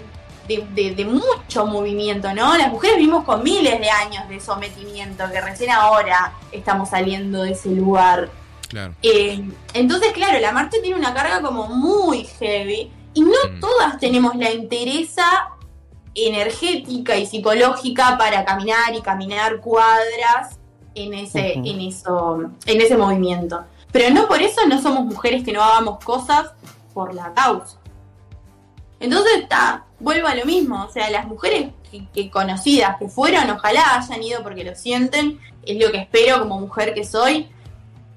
de- 0.50 0.68
de- 0.74 0.96
de 0.96 1.06
mucho 1.06 1.66
movimiento, 1.66 2.34
¿no? 2.34 2.58
Las 2.58 2.70
mujeres 2.72 2.98
vivimos 2.98 3.24
con 3.24 3.44
miles 3.44 3.80
de 3.80 3.90
años 3.90 4.28
de 4.28 4.40
sometimiento 4.42 5.24
que 5.32 5.40
recién 5.40 5.70
ahora 5.72 6.34
estamos 6.52 6.90
saliendo 6.90 7.44
de 7.44 7.52
ese 7.52 7.70
lugar. 7.70 8.30
Claro. 8.68 8.94
Eh, 9.02 9.48
entonces, 9.74 10.12
claro, 10.12 10.40
la 10.40 10.52
marcha 10.52 10.78
tiene 10.82 10.98
una 10.98 11.14
carga 11.14 11.42
como 11.42 11.68
muy 11.68 12.24
heavy 12.26 12.92
y 13.14 13.22
no 13.22 13.30
Mm. 13.52 13.60
todas 13.60 13.98
tenemos 14.00 14.36
la 14.36 14.50
entereza 14.50 15.24
energética 16.16 17.16
y 17.16 17.26
psicológica 17.26 18.18
para 18.18 18.44
caminar 18.44 18.94
y 18.96 19.02
caminar 19.02 19.60
cuadras 19.62 20.58
en 20.96 21.14
ese, 21.14 21.54
en 21.54 21.80
eso, 21.80 22.42
en 22.66 22.82
ese 22.82 22.98
movimiento. 22.98 23.64
Pero 23.92 24.14
no 24.14 24.28
por 24.28 24.42
eso 24.42 24.66
no 24.68 24.82
somos 24.82 25.06
mujeres 25.06 25.44
que 25.44 25.52
no 25.54 25.64
hagamos 25.64 26.04
cosas 26.04 26.52
por 26.94 27.14
la 27.14 27.34
causa. 27.34 27.78
Entonces 29.00 29.32
está, 29.44 29.86
vuelvo 30.00 30.28
a 30.28 30.36
lo 30.36 30.46
mismo, 30.46 30.84
o 30.84 30.92
sea, 30.92 31.10
las 31.10 31.28
mujeres 31.28 31.70
que, 31.92 32.08
que 32.14 32.30
conocidas 32.30 32.98
que 32.98 33.10
fueron, 33.10 33.50
ojalá 33.50 33.98
hayan 33.98 34.24
ido 34.24 34.44
porque 34.44 34.64
lo 34.64 34.76
sienten, 34.76 35.40
es 35.66 35.84
lo 35.84 35.92
que 35.92 36.00
espero 36.00 36.40
como 36.40 36.60
mujer 36.60 36.94
que 36.94 37.04
soy, 37.04 37.50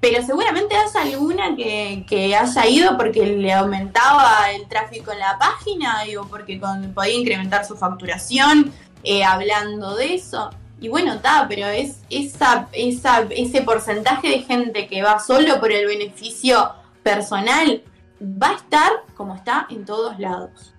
pero 0.03 0.21
seguramente 0.21 0.75
haya 0.75 1.01
alguna 1.01 1.55
que, 1.55 2.05
que 2.09 2.35
haya 2.35 2.67
ido 2.67 2.97
porque 2.97 3.25
le 3.25 3.53
aumentaba 3.53 4.51
el 4.51 4.67
tráfico 4.67 5.13
en 5.13 5.19
la 5.19 5.37
página, 5.37 6.03
digo, 6.03 6.27
porque 6.29 6.59
podía 6.93 7.13
incrementar 7.13 7.63
su 7.63 7.77
facturación, 7.77 8.73
eh, 9.03 9.23
hablando 9.23 9.95
de 9.95 10.15
eso. 10.15 10.49
Y 10.81 10.89
bueno, 10.89 11.13
está, 11.13 11.45
pero 11.47 11.67
es 11.67 12.01
esa, 12.09 12.67
esa, 12.73 13.25
ese 13.29 13.61
porcentaje 13.61 14.27
de 14.27 14.39
gente 14.39 14.87
que 14.87 15.01
va 15.01 15.21
solo 15.21 15.61
por 15.61 15.71
el 15.71 15.87
beneficio 15.87 16.73
personal, 17.01 17.81
va 18.21 18.49
a 18.49 18.55
estar 18.55 18.91
como 19.15 19.35
está 19.35 19.67
en 19.69 19.85
todos 19.85 20.19
lados. 20.19 20.72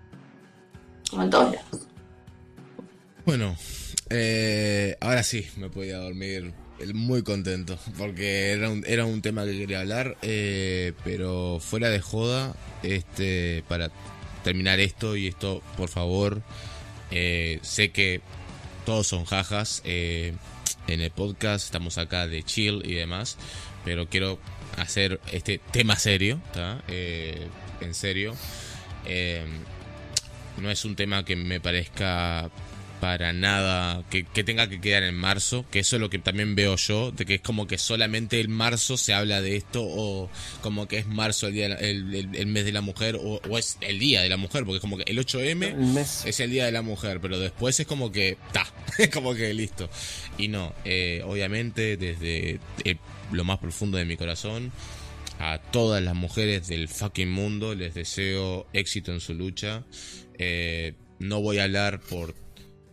Como 1.11 1.23
en 1.23 1.31
todos 1.31 1.55
lados. 1.55 1.89
Bueno, 3.27 3.57
eh, 4.11 4.97
ahora 5.01 5.23
sí 5.23 5.47
me 5.57 5.71
podía 5.71 5.97
dormir 5.97 6.53
muy 6.93 7.23
contento 7.23 7.79
porque 7.97 8.51
era 8.51 8.69
un, 8.69 8.85
era 8.87 9.07
un 9.07 9.23
tema 9.23 9.45
que 9.45 9.57
quería 9.57 9.81
hablar, 9.81 10.17
eh, 10.23 10.93
pero 11.05 11.59
fuera 11.61 11.89
de 11.89 12.01
joda, 12.01 12.55
este, 12.83 13.65
para 13.67 13.91
terminar 14.43 14.79
esto 14.81 15.17
y 15.17 15.29
esto, 15.29 15.63
por 15.77 15.89
favor, 15.89 16.43
eh, 17.11 17.61
sé 17.63 17.93
que 17.93 18.21
todos 18.85 19.07
son 19.07 19.25
jajas 19.25 19.81
en 19.85 20.37
el 20.87 21.11
podcast, 21.11 21.65
estamos 21.65 21.97
acá 21.97 22.27
de 22.27 22.43
chill 22.43 22.83
y 22.85 22.93
demás, 22.93 23.39
pero 23.87 24.07
quiero 24.07 24.39
hacer 24.77 25.19
este 25.33 25.61
tema 25.73 25.97
serio, 25.97 26.41
en 27.81 27.95
serio. 27.95 28.35
Eh, 30.57 30.61
no 30.63 30.71
es 30.71 30.85
un 30.85 30.97
tema 30.97 31.25
que 31.25 31.37
me 31.37 31.61
parezca 31.61 32.51
para 33.01 33.35
nada 33.35 34.03
que, 34.09 34.25
que 34.25 34.45
tenga 34.45 34.67
que 34.69 34.81
quedar 34.81 35.03
en 35.03 35.15
marzo, 35.15 35.67
que 35.71 35.81
eso 35.81 35.97
es 35.97 36.01
lo 36.01 36.09
que 36.09 36.19
también 36.19 36.55
veo 36.55 36.77
yo, 36.77 37.11
de 37.11 37.27
que 37.27 37.35
es 37.35 37.41
como 37.43 37.67
que 37.67 37.77
solamente 37.77 38.41
en 38.41 38.51
marzo 38.51 38.97
se 38.97 39.13
habla 39.13 39.43
de 39.43 39.57
esto 39.57 39.83
o 39.85 40.31
como 40.63 40.89
que 40.89 40.99
es 40.99 41.07
marzo 41.07 41.49
el, 41.49 41.53
día, 41.53 41.67
el, 41.67 42.15
el- 42.15 42.35
el 42.35 42.47
mes 42.47 42.65
de 42.65 42.73
la 42.73 42.81
mujer 42.81 43.17
o, 43.17 43.43
o 43.47 43.59
es 43.59 43.77
el 43.83 43.99
día 43.99 44.23
de 44.23 44.31
la 44.31 44.39
mujer, 44.39 44.65
porque 44.65 44.77
es 44.77 44.81
como 44.81 44.97
que 44.97 45.05
el 45.07 45.19
8M 45.19 45.65
El 45.65 45.77
mes. 45.77 46.25
es 46.25 46.41
el 46.41 46.51
día 46.51 46.65
de 46.65 46.73
la 46.73 46.81
mujer, 46.81 47.21
pero 47.21 47.39
después 47.39 47.79
es 47.79 47.87
como 47.87 48.11
que 48.11 48.39
ta, 48.53 48.67
es 48.99 49.11
como 49.11 49.35
que 49.35 49.53
listo. 49.53 49.91
Y 50.39 50.49
no, 50.49 50.73
eh, 50.87 51.21
obviamente 51.27 51.99
desde 51.99 52.59
el- 52.85 52.99
lo 53.33 53.45
más 53.45 53.59
profundo 53.59 53.99
de 53.99 54.07
mi 54.07 54.17
corazón, 54.17 54.73
a 55.41 55.59
todas 55.59 56.03
las 56.03 56.15
mujeres 56.15 56.69
del 56.69 56.89
fucking 56.89 57.31
mundo 57.31 57.75
les 57.75 57.93
deseo 57.93 58.67
éxito 58.73 59.13
en 59.13 59.21
su 59.21 59.35
lucha. 59.35 59.83
Eh, 60.39 60.95
no 61.19 61.41
voy 61.41 61.59
a 61.59 61.65
hablar 61.65 62.01
por 62.01 62.35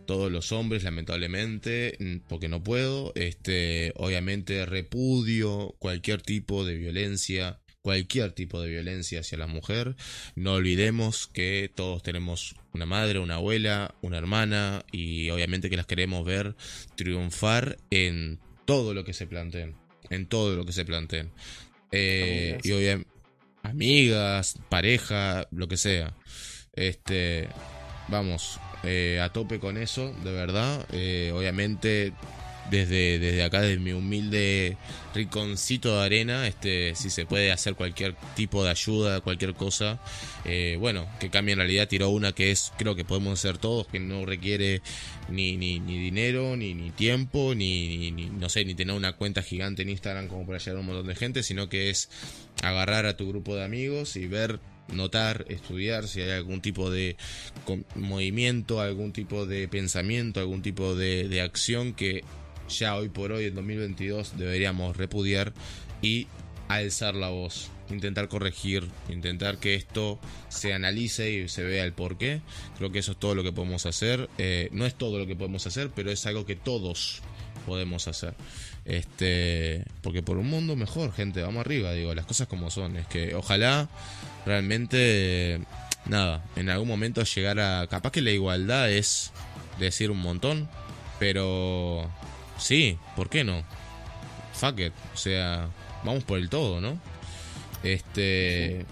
todos 0.06 0.30
los 0.30 0.52
hombres, 0.52 0.84
lamentablemente, 0.84 1.96
mm, 1.98 2.28
porque 2.28 2.48
no 2.48 2.62
puedo. 2.62 3.12
Este, 3.14 3.92
obviamente 3.96 4.66
repudio 4.66 5.74
cualquier 5.78 6.22
tipo 6.22 6.64
de 6.64 6.76
violencia, 6.76 7.60
cualquier 7.82 8.32
tipo 8.32 8.60
de 8.60 8.70
violencia 8.70 9.20
hacia 9.20 9.38
la 9.38 9.46
mujer. 9.46 9.96
No 10.34 10.54
olvidemos 10.54 11.26
que 11.28 11.70
todos 11.74 12.02
tenemos 12.02 12.54
una 12.72 12.86
madre, 12.86 13.18
una 13.18 13.36
abuela, 13.36 13.94
una 14.02 14.18
hermana 14.18 14.84
y 14.92 15.30
obviamente 15.30 15.70
que 15.70 15.76
las 15.76 15.86
queremos 15.86 16.24
ver 16.24 16.56
triunfar 16.96 17.78
en 17.90 18.38
todo 18.64 18.94
lo 18.94 19.04
que 19.04 19.12
se 19.12 19.26
planteen, 19.26 19.74
en 20.10 20.26
todo 20.26 20.56
lo 20.56 20.64
que 20.64 20.72
se 20.72 20.84
planteen. 20.84 21.30
Eh, 21.90 22.58
y 22.62 22.72
obviamente 22.72 23.12
amigas, 23.62 24.58
pareja, 24.68 25.46
lo 25.50 25.68
que 25.68 25.76
sea. 25.76 26.14
Este, 26.74 27.48
vamos, 28.08 28.58
eh, 28.84 29.20
a 29.22 29.30
tope 29.30 29.58
con 29.58 29.76
eso, 29.76 30.12
de 30.24 30.32
verdad. 30.32 30.86
Eh, 30.92 31.32
obviamente 31.34 32.12
desde, 32.70 33.18
desde 33.18 33.42
acá, 33.42 33.60
desde 33.60 33.78
mi 33.78 33.92
humilde 33.92 34.76
rinconcito 35.14 35.98
de 35.98 36.04
arena, 36.04 36.46
este, 36.46 36.94
si 36.94 37.10
se 37.10 37.26
puede 37.26 37.52
hacer 37.52 37.74
cualquier 37.74 38.14
tipo 38.34 38.64
de 38.64 38.70
ayuda, 38.70 39.20
cualquier 39.20 39.54
cosa, 39.54 40.00
eh, 40.44 40.76
bueno, 40.80 41.06
que 41.20 41.30
cambie 41.30 41.52
en 41.52 41.58
realidad, 41.58 41.88
tiró 41.88 42.08
una 42.10 42.32
que 42.32 42.50
es, 42.50 42.72
creo 42.78 42.94
que 42.94 43.04
podemos 43.04 43.38
hacer 43.38 43.58
todos, 43.58 43.86
que 43.86 44.00
no 44.00 44.24
requiere 44.24 44.80
ni, 45.28 45.56
ni, 45.56 45.80
ni 45.80 45.98
dinero, 45.98 46.56
ni, 46.56 46.74
ni 46.74 46.90
tiempo, 46.90 47.54
ni, 47.54 48.10
ni, 48.10 48.26
no 48.26 48.48
sé, 48.48 48.64
ni 48.64 48.74
tener 48.74 48.96
una 48.96 49.12
cuenta 49.14 49.42
gigante 49.42 49.82
en 49.82 49.90
Instagram 49.90 50.28
como 50.28 50.46
para 50.46 50.58
llegar 50.58 50.76
a 50.76 50.80
un 50.80 50.86
montón 50.86 51.06
de 51.06 51.14
gente, 51.14 51.42
sino 51.42 51.68
que 51.68 51.90
es 51.90 52.08
agarrar 52.62 53.06
a 53.06 53.16
tu 53.16 53.28
grupo 53.28 53.54
de 53.56 53.64
amigos 53.64 54.16
y 54.16 54.26
ver 54.26 54.60
notar, 54.92 55.44
estudiar 55.48 56.06
si 56.08 56.20
hay 56.20 56.30
algún 56.30 56.60
tipo 56.60 56.90
de 56.90 57.16
movimiento, 57.94 58.80
algún 58.80 59.12
tipo 59.12 59.46
de 59.46 59.68
pensamiento, 59.68 60.40
algún 60.40 60.62
tipo 60.62 60.94
de, 60.94 61.40
acción 61.42 61.92
que 61.92 62.22
ya 62.68 62.96
hoy 62.96 63.08
por 63.08 63.32
hoy 63.32 63.46
en 63.46 63.54
2022 63.54 64.36
deberíamos 64.36 64.96
repudiar 64.96 65.52
y 66.00 66.26
alzar 66.68 67.14
la 67.14 67.28
voz, 67.28 67.68
intentar 67.90 68.28
corregir, 68.28 68.88
intentar 69.08 69.58
que 69.58 69.74
esto 69.74 70.18
se 70.48 70.72
analice 70.72 71.30
y 71.30 71.48
se 71.48 71.64
vea 71.64 71.84
el 71.84 71.92
porqué. 71.92 72.40
Creo 72.78 72.92
que 72.92 73.00
eso 73.00 73.12
es 73.12 73.18
todo 73.18 73.34
lo 73.34 73.42
que 73.42 73.52
podemos 73.52 73.86
hacer. 73.86 74.30
Eh, 74.38 74.68
no 74.72 74.86
es 74.86 74.94
todo 74.94 75.18
lo 75.18 75.26
que 75.26 75.36
podemos 75.36 75.66
hacer, 75.66 75.90
pero 75.94 76.10
es 76.10 76.24
algo 76.26 76.46
que 76.46 76.56
todos 76.56 77.22
podemos 77.66 78.08
hacer. 78.08 78.34
Este, 78.84 79.84
porque 80.02 80.22
por 80.22 80.38
un 80.38 80.48
mundo 80.48 80.74
mejor, 80.74 81.12
gente, 81.12 81.42
vamos 81.42 81.60
arriba, 81.60 81.92
digo, 81.92 82.14
las 82.14 82.26
cosas 82.26 82.48
como 82.48 82.70
son. 82.70 82.96
Es 82.96 83.06
que 83.06 83.34
ojalá 83.34 83.88
realmente, 84.44 85.60
nada, 86.06 86.44
en 86.56 86.68
algún 86.68 86.88
momento 86.88 87.22
llegar 87.22 87.60
a. 87.60 87.86
Capaz 87.86 88.10
que 88.12 88.22
la 88.22 88.30
igualdad 88.30 88.90
es 88.90 89.32
decir 89.78 90.10
un 90.10 90.18
montón, 90.18 90.68
pero 91.18 92.10
sí, 92.58 92.98
¿por 93.16 93.28
qué 93.28 93.44
no? 93.44 93.62
Fuck 94.54 94.80
it, 94.80 94.92
o 95.14 95.16
sea, 95.16 95.68
vamos 96.04 96.24
por 96.24 96.38
el 96.38 96.48
todo, 96.48 96.80
¿no? 96.80 97.00
Este. 97.82 98.84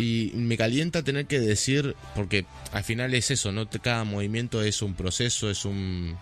Y 0.00 0.30
me 0.34 0.56
calienta 0.56 1.02
tener 1.02 1.26
que 1.26 1.40
decir, 1.40 1.96
porque 2.14 2.46
al 2.72 2.84
final 2.84 3.14
es 3.14 3.32
eso, 3.32 3.50
¿no? 3.50 3.68
Cada 3.68 4.04
movimiento 4.04 4.62
es 4.62 4.80
un 4.80 4.94
proceso, 4.94 5.50
es 5.50 5.64
un 5.64 6.16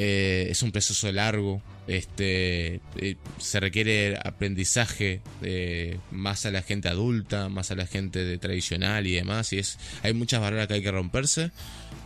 eh, 0.00 0.46
es 0.50 0.62
un 0.62 0.70
proceso 0.70 1.10
largo. 1.10 1.60
Este, 1.88 2.80
eh, 2.98 3.16
se 3.38 3.58
requiere 3.58 4.16
aprendizaje 4.22 5.22
eh, 5.42 5.98
más 6.12 6.46
a 6.46 6.52
la 6.52 6.62
gente 6.62 6.88
adulta, 6.88 7.48
más 7.48 7.72
a 7.72 7.74
la 7.74 7.86
gente 7.86 8.24
de 8.24 8.38
tradicional 8.38 9.08
y 9.08 9.14
demás. 9.14 9.52
Y 9.52 9.58
es, 9.58 9.76
hay 10.04 10.12
muchas 10.12 10.40
barreras 10.40 10.68
que 10.68 10.74
hay 10.74 10.82
que 10.82 10.92
romperse. 10.92 11.50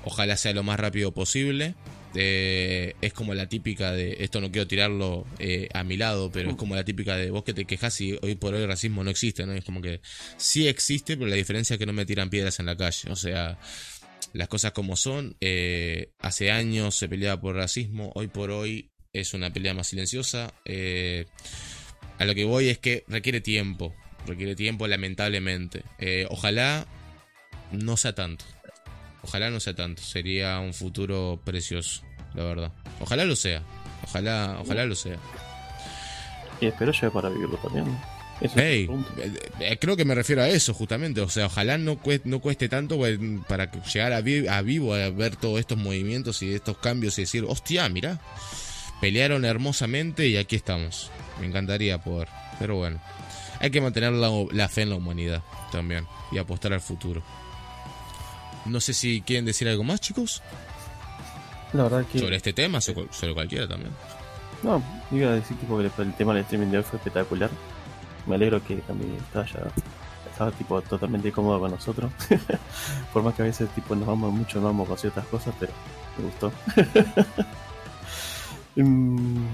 Ojalá 0.07 0.39
sea 0.39 0.55
lo 0.55 0.63
más 0.63 0.81
rápido 0.81 1.13
posible. 1.13 1.75
es 2.15 3.13
como 3.13 3.35
la 3.35 3.49
típica 3.51 3.93
de, 3.93 4.17
esto 4.21 4.41
no 4.41 4.51
quiero 4.51 4.67
tirarlo 4.67 5.27
a 5.75 5.85
mi 5.85 5.99
lado, 5.99 6.31
pero 6.33 6.51
es 6.51 6.57
como 6.57 6.75
la 6.75 6.85
típica 6.85 7.17
de 7.17 7.31
vos 7.31 7.45
que 7.45 7.53
te 7.53 7.67
quejas 7.67 8.01
y 8.01 8.19
hoy 8.23 8.37
por 8.37 8.55
hoy 8.55 8.63
el 8.63 8.69
racismo 8.69 9.05
no 9.05 9.11
existe, 9.11 9.45
¿no? 9.45 9.53
Es 9.53 9.65
como 9.65 9.83
que 9.83 10.01
sí 10.39 10.67
existe, 10.67 11.17
pero 11.17 11.29
la 11.29 11.37
diferencia 11.37 11.75
es 11.75 11.79
que 11.79 11.87
no 11.87 11.93
me 11.93 12.07
tiran 12.07 12.31
piedras 12.31 12.59
en 12.59 12.67
la 12.67 12.77
calle. 12.77 13.11
O 13.11 13.17
sea, 13.17 13.59
las 14.33 14.49
cosas 14.49 14.73
como 14.73 14.97
son. 14.97 15.37
Eh, 15.41 16.13
hace 16.19 16.51
años 16.51 16.95
se 16.97 17.09
peleaba 17.09 17.41
por 17.41 17.57
racismo, 17.57 18.13
hoy 18.15 18.29
por 18.29 18.51
hoy 18.51 18.91
es 19.13 19.35
una 19.35 19.53
pelea 19.53 19.75
más 19.75 19.89
silenciosa. 19.89 20.53
Eh, 20.65 21.27
a 22.19 22.25
lo 22.25 22.35
que 22.35 22.45
voy 22.45 22.69
es 22.69 22.79
que 22.79 23.05
requiere 23.09 23.41
tiempo, 23.41 23.95
requiere 24.27 24.55
tiempo 24.55 24.87
lamentablemente. 24.87 25.85
Eh, 25.99 26.27
ojalá 26.31 26.87
no 27.73 27.97
sea 27.97 28.15
tanto. 28.15 28.45
Ojalá 29.23 29.51
no 29.51 29.61
sea 29.61 29.75
tanto. 29.75 30.03
Sería 30.03 30.59
un 30.59 30.75
futuro 30.75 31.41
precioso, 31.45 32.03
la 32.35 32.45
verdad. 32.45 32.73
Ojalá 33.01 33.25
lo 33.25 33.37
sea. 33.37 33.63
Ojalá, 34.05 34.59
ojalá 34.61 34.85
lo 34.85 34.95
sea. 34.95 35.19
Y 36.61 36.67
espero 36.67 36.93
llegar 36.93 37.13
para 37.13 37.29
vivirlo 37.29 37.57
también. 37.59 37.87
Hey, 38.55 38.89
eh, 39.19 39.33
eh, 39.61 39.79
creo 39.81 39.97
que 39.97 40.05
me 40.05 40.15
refiero 40.15 40.43
a 40.43 40.49
eso 40.49 40.75
justamente. 40.75 41.21
O 41.21 41.29
sea, 41.29 41.47
ojalá 41.47 41.79
no 41.79 41.99
cueste, 41.99 42.29
no 42.29 42.41
cueste 42.41 42.69
tanto 42.69 42.97
pues, 42.97 43.19
para 43.49 43.71
llegar 43.71 44.13
a, 44.13 44.17
a, 44.17 44.63
vivo 44.63 44.95
a 44.95 45.11
ver 45.11 45.37
todos 45.37 45.61
estos 45.61 45.79
movimientos 45.79 46.43
y 46.43 46.53
estos 46.53 46.79
cambios 46.79 47.19
y 47.19 47.23
decir, 47.23 47.45
hostia, 47.47 47.89
mira, 47.89 48.21
pelearon 49.01 49.45
hermosamente 49.45 50.27
y 50.27 50.37
aquí 50.37 50.57
estamos. 50.57 51.11
Me 51.41 51.47
encantaría 51.47 51.99
poder. 51.99 52.29
Pero 52.59 52.77
bueno, 52.77 53.01
hay 53.61 53.71
que 53.71 53.81
mantener 53.81 54.13
la, 54.13 54.69
fe 54.69 54.83
en 54.83 54.91
la 54.91 54.97
humanidad 54.97 55.43
también 55.71 56.07
y 56.33 56.39
apostar 56.39 56.73
al 56.73 56.81
futuro. 56.81 57.23
No 58.67 58.81
sé 58.81 58.93
si 58.93 59.23
quieren 59.23 59.45
decir 59.45 59.69
algo 59.69 59.85
más, 59.85 60.01
chicos. 60.01 60.43
La 61.73 61.85
verdad 61.85 62.05
que... 62.07 62.19
Sobre 62.19 62.37
este 62.37 62.53
tema, 62.53 62.81
sobre, 62.81 63.35
cualquiera 63.35 63.67
también. 63.67 63.93
No, 64.63 64.83
iba 65.11 65.31
a 65.31 65.35
decir 65.35 65.57
tipo 65.57 65.79
que 65.79 65.91
el 66.03 66.15
tema 66.15 66.35
del 66.35 66.43
streaming 66.43 66.69
de 66.69 66.79
hoy 66.79 66.85
fue 66.85 66.99
espectacular 66.99 67.51
me 68.27 68.37
alegro 68.37 68.63
que 68.65 68.77
también 68.77 69.15
estaba 69.15 69.47
ya 69.47 69.61
estaba 70.33 70.51
tipo 70.51 70.81
totalmente 70.83 71.31
cómodo 71.31 71.61
con 71.61 71.71
nosotros. 71.71 72.11
Por 73.13 73.23
más 73.23 73.35
que 73.35 73.43
a 73.43 73.45
veces 73.45 73.69
tipo 73.71 73.95
nos 73.95 74.07
vamos 74.07 74.33
mucho 74.33 74.59
nos 74.59 74.65
vamos 74.65 74.89
con 74.89 74.99
ciertas 74.99 75.27
cosas 75.27 75.55
pero 75.59 75.73
me 76.19 76.25
gustó. 76.25 76.53
Mm, 78.77 79.45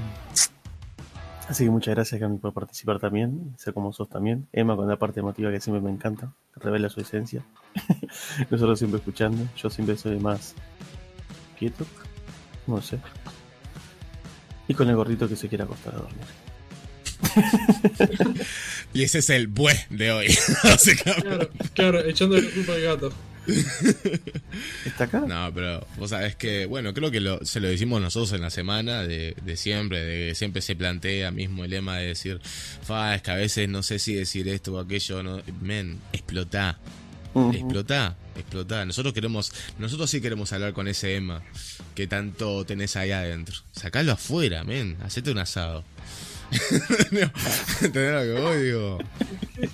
así 1.49 1.65
que 1.65 1.71
muchas 1.71 1.95
gracias 1.95 2.21
Cami 2.21 2.39
por 2.39 2.53
participar 2.53 3.01
también 3.01 3.55
sé 3.57 3.73
como 3.73 3.93
sos 3.93 4.09
también. 4.09 4.47
Emma 4.53 4.77
con 4.77 4.89
la 4.89 4.97
parte 4.97 5.21
emotiva 5.21 5.51
que 5.51 5.61
siempre 5.61 5.83
me 5.83 5.91
encanta 5.91 6.33
revela 6.57 6.89
su 6.89 7.01
esencia. 7.01 7.45
Nosotros 8.51 8.79
siempre 8.79 8.99
escuchando 8.99 9.45
yo 9.57 9.71
siempre 9.71 9.97
soy 9.97 10.19
más 10.19 10.55
quieto 11.59 11.85
no 12.67 12.81
sé. 12.83 13.01
Y 14.69 14.75
con 14.75 14.89
el 14.89 14.97
gordito 14.97 15.29
que 15.29 15.35
se 15.35 15.49
quiere 15.49 15.65
acostar 15.65 15.95
a 15.95 15.99
dormir 15.99 16.38
y 18.95 19.03
ese 19.03 19.19
es 19.19 19.31
el 19.31 19.49
bue 19.49 19.75
de 19.91 20.13
hoy. 20.13 20.27
claro, 21.03 21.51
claro, 21.75 22.05
echando 22.05 22.41
la 22.41 22.51
culpa 22.51 22.73
al 22.75 22.83
gato. 22.83 23.13
¿Está 24.85 25.05
acá? 25.05 25.21
No, 25.21 25.51
pero 25.55 25.87
vos 25.97 26.11
sabés 26.11 26.37
que, 26.37 26.67
bueno, 26.67 26.93
creo 26.93 27.11
que 27.11 27.21
lo, 27.21 27.45
se 27.45 27.61
lo 27.61 27.69
decimos 27.69 28.01
nosotros 28.01 28.33
en 28.33 28.43
la 28.43 28.51
semana 28.51 29.03
de, 29.05 29.35
siempre, 29.57 30.05
de 30.05 30.29
que 30.29 30.35
siempre 30.35 30.61
se 30.61 30.77
plantea 30.77 31.31
mismo 31.31 31.65
el 31.65 31.71
lema 31.71 31.97
de 31.97 32.09
decir, 32.09 32.41
fa, 32.83 33.15
es 33.15 33.23
que 33.23 33.31
a 33.31 33.37
veces 33.37 33.69
no 33.69 33.83
sé 33.83 33.99
si 33.99 34.15
decir 34.15 34.49
esto 34.49 34.75
o 34.75 34.79
aquello, 34.79 35.23
no, 35.23 35.43
men, 35.63 35.99
explotá, 36.13 36.79
explotá, 37.53 38.17
explotá. 38.37 38.85
Nosotros 38.85 39.15
queremos, 39.15 39.53
nosotros 39.79 40.11
sí 40.11 40.21
queremos 40.21 40.53
hablar 40.53 40.75
con 40.75 40.87
ese 40.87 41.17
Emma 41.17 41.43
que 41.95 42.07
tanto 42.07 42.65
tenés 42.67 42.97
ahí 42.97 43.13
adentro. 43.13 43.57
Sacalo 43.73 44.13
afuera, 44.13 44.63
men, 44.65 44.99
hacete 45.03 45.31
un 45.31 45.39
asado. 45.39 45.85
¿Entendés 47.83 48.13
lo 48.13 48.35
que 48.35 48.41
voy? 48.41 48.63
Digo. 48.63 48.99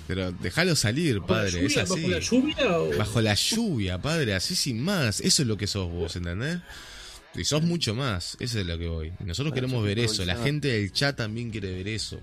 Pero 0.07 0.31
déjalo 0.31 0.75
salir, 0.75 1.21
padre. 1.21 1.65
es 1.65 1.77
así. 1.77 2.01
¿Bajo 2.01 2.07
la 2.09 2.19
lluvia? 2.19 2.77
O... 2.77 2.97
Bajo 2.97 3.21
la 3.21 3.33
lluvia, 3.33 4.01
padre. 4.01 4.33
Así 4.33 4.55
sin 4.55 4.81
más. 4.81 5.21
Eso 5.21 5.41
es 5.43 5.47
lo 5.47 5.57
que 5.57 5.67
sos 5.67 5.89
vos, 5.89 6.15
¿entendés? 6.15 6.59
Y 7.35 7.43
sos 7.43 7.63
mucho 7.63 7.95
más. 7.95 8.37
Eso 8.39 8.59
es 8.59 8.65
lo 8.65 8.77
que 8.77 8.87
voy. 8.87 9.13
Nosotros 9.19 9.53
queremos 9.53 9.83
ver 9.83 9.99
eso. 9.99 10.25
La 10.25 10.35
gente 10.35 10.69
del 10.69 10.91
chat 10.91 11.15
también 11.15 11.51
quiere 11.51 11.71
ver 11.71 11.87
eso. 11.87 12.19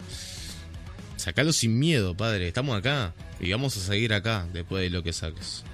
Sacalo 1.17 1.53
sin 1.53 1.79
miedo, 1.79 2.17
padre. 2.17 2.49
Estamos 2.49 2.77
acá. 2.77 3.15
Y 3.41 3.51
vamos 3.51 3.77
a 3.77 3.81
seguir 3.81 4.13
acá 4.13 4.47
después 4.53 4.83
de 4.83 4.91
lo 4.91 5.03
que 5.03 5.13
saques. 5.13 5.65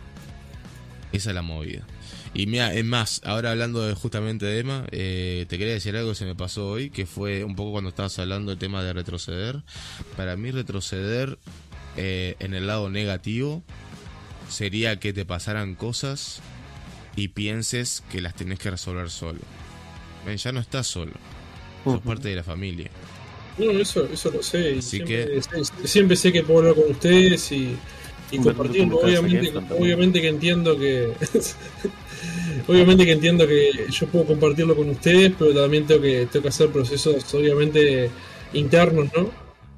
Esa 1.13 1.31
es 1.31 1.35
la 1.35 1.43
movida. 1.43 1.87
Y 2.39 2.47
mira, 2.47 2.73
es 2.73 2.85
más, 2.85 3.21
ahora 3.25 3.51
hablando 3.51 3.85
de, 3.85 3.95
justamente 3.97 4.47
de 4.47 4.61
Emma, 4.61 4.87
eh, 4.93 5.45
te 5.49 5.59
quería 5.59 5.75
decir 5.75 5.97
algo 5.97 6.11
que 6.11 6.15
se 6.15 6.25
me 6.25 6.37
pasó 6.37 6.69
hoy, 6.69 6.89
que 6.89 7.05
fue 7.05 7.43
un 7.43 7.57
poco 7.57 7.73
cuando 7.73 7.91
estabas 7.91 8.17
hablando 8.21 8.51
del 8.51 8.61
tema 8.61 8.81
de 8.85 8.93
retroceder. 8.93 9.65
Para 10.17 10.37
mí 10.37 10.53
retroceder 10.53 11.37
eh, 11.97 12.37
en 12.39 12.55
el 12.55 12.69
lado 12.69 12.91
negativo 12.91 13.65
sería 14.49 15.01
que 15.01 15.13
te 15.13 15.25
pasaran 15.25 15.75
cosas 15.75 16.41
y 17.17 17.27
pienses 17.27 18.05
que 18.09 18.21
las 18.21 18.37
tenés 18.37 18.61
que 18.61 18.71
resolver 18.71 19.11
solo. 19.11 19.41
Ven, 20.25 20.37
ya 20.37 20.53
no 20.53 20.61
estás 20.61 20.87
solo. 20.87 21.15
Sos 21.83 22.01
parte 22.03 22.29
de 22.29 22.37
la 22.37 22.45
familia. 22.45 22.89
No, 23.59 23.73
eso, 23.73 24.09
eso 24.13 24.31
lo 24.31 24.45
sé. 24.45 24.81
siempre, 24.81 25.41
siempre 25.83 26.17
sé 26.17 26.33
que 26.33 26.45
puedo 26.45 26.61
hablar 26.61 26.77
con 26.77 26.93
ustedes 26.93 27.51
y, 27.51 27.75
y 28.31 28.39
compartir. 28.39 28.89
Obviamente, 28.93 29.59
obviamente 29.77 30.21
que 30.21 30.29
entiendo 30.29 30.79
que 30.79 31.13
obviamente 32.67 33.05
que 33.05 33.13
entiendo 33.13 33.47
que 33.47 33.71
yo 33.91 34.07
puedo 34.07 34.27
compartirlo 34.27 34.77
con 34.77 34.89
ustedes, 34.91 35.33
pero 35.39 35.53
también 35.53 35.87
tengo 35.87 36.03
que, 36.03 36.27
tengo 36.27 36.43
que 36.43 36.49
hacer 36.49 36.71
procesos 36.71 37.35
obviamente 37.35 38.11
internos, 38.53 39.09
¿no? 39.17 39.31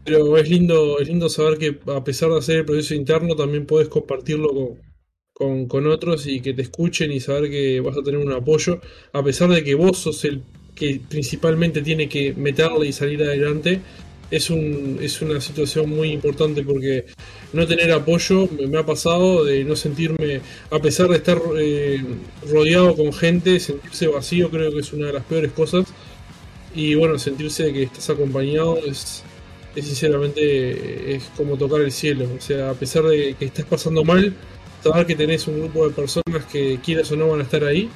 Pero 0.04 0.36
es 0.36 0.48
lindo, 0.48 0.98
es 0.98 1.08
lindo 1.08 1.28
saber 1.28 1.58
que 1.58 1.78
a 1.92 2.02
pesar 2.02 2.30
de 2.30 2.38
hacer 2.38 2.56
el 2.58 2.64
proceso 2.64 2.94
interno, 2.94 3.36
también 3.36 3.66
puedes 3.66 3.88
compartirlo 3.88 4.76
con, 5.34 5.66
con, 5.66 5.86
otros 5.86 6.26
y 6.26 6.40
que 6.40 6.54
te 6.54 6.62
escuchen 6.62 7.12
y 7.12 7.20
saber 7.20 7.50
que 7.50 7.80
vas 7.80 7.96
a 7.96 8.02
tener 8.02 8.20
un 8.20 8.32
apoyo, 8.32 8.80
a 9.12 9.22
pesar 9.22 9.50
de 9.50 9.62
que 9.62 9.74
vos 9.74 9.98
sos 9.98 10.24
el 10.24 10.42
que 10.74 11.00
principalmente 11.08 11.82
tiene 11.82 12.08
que 12.08 12.32
meterle 12.34 12.86
y 12.86 12.92
salir 12.92 13.22
adelante, 13.22 13.80
es, 14.30 14.50
un, 14.50 14.98
es 15.00 15.20
una 15.22 15.40
situación 15.40 15.90
muy 15.90 16.12
importante 16.12 16.62
porque 16.62 17.06
no 17.52 17.66
tener 17.66 17.90
apoyo 17.92 18.48
me, 18.48 18.78
ha 18.78 18.86
pasado 18.86 19.44
de 19.44 19.64
no 19.64 19.76
sentirme, 19.76 20.40
a 20.70 20.78
pesar 20.78 21.08
de 21.08 21.16
estar 21.16 21.40
eh, 21.58 22.02
rodeado 22.48 22.96
con 22.96 23.12
gente, 23.12 23.58
sentirse 23.60 24.06
vacío 24.06 24.50
creo 24.50 24.72
que 24.72 24.80
es 24.80 24.92
una 24.92 25.08
de 25.08 25.14
las 25.14 25.24
peores 25.24 25.52
cosas. 25.52 25.86
Y 26.74 26.94
bueno, 26.94 27.18
sentirse 27.18 27.72
que 27.72 27.82
estás 27.82 28.10
acompañado 28.10 28.78
es, 28.86 29.24
es 29.74 29.86
sinceramente 29.86 31.14
es 31.16 31.24
como 31.36 31.56
tocar 31.56 31.80
el 31.80 31.90
cielo. 31.90 32.28
O 32.36 32.40
sea, 32.40 32.70
a 32.70 32.74
pesar 32.74 33.04
de 33.04 33.34
que 33.34 33.46
estés 33.46 33.64
pasando 33.64 34.04
mal, 34.04 34.34
saber 34.82 35.06
que 35.06 35.16
tenés 35.16 35.48
un 35.48 35.60
grupo 35.60 35.88
de 35.88 35.94
personas 35.94 36.44
que 36.50 36.78
quieras 36.84 37.10
o 37.10 37.16
no 37.16 37.28
van 37.28 37.40
a 37.40 37.42
estar 37.42 37.64
ahí, 37.64 37.90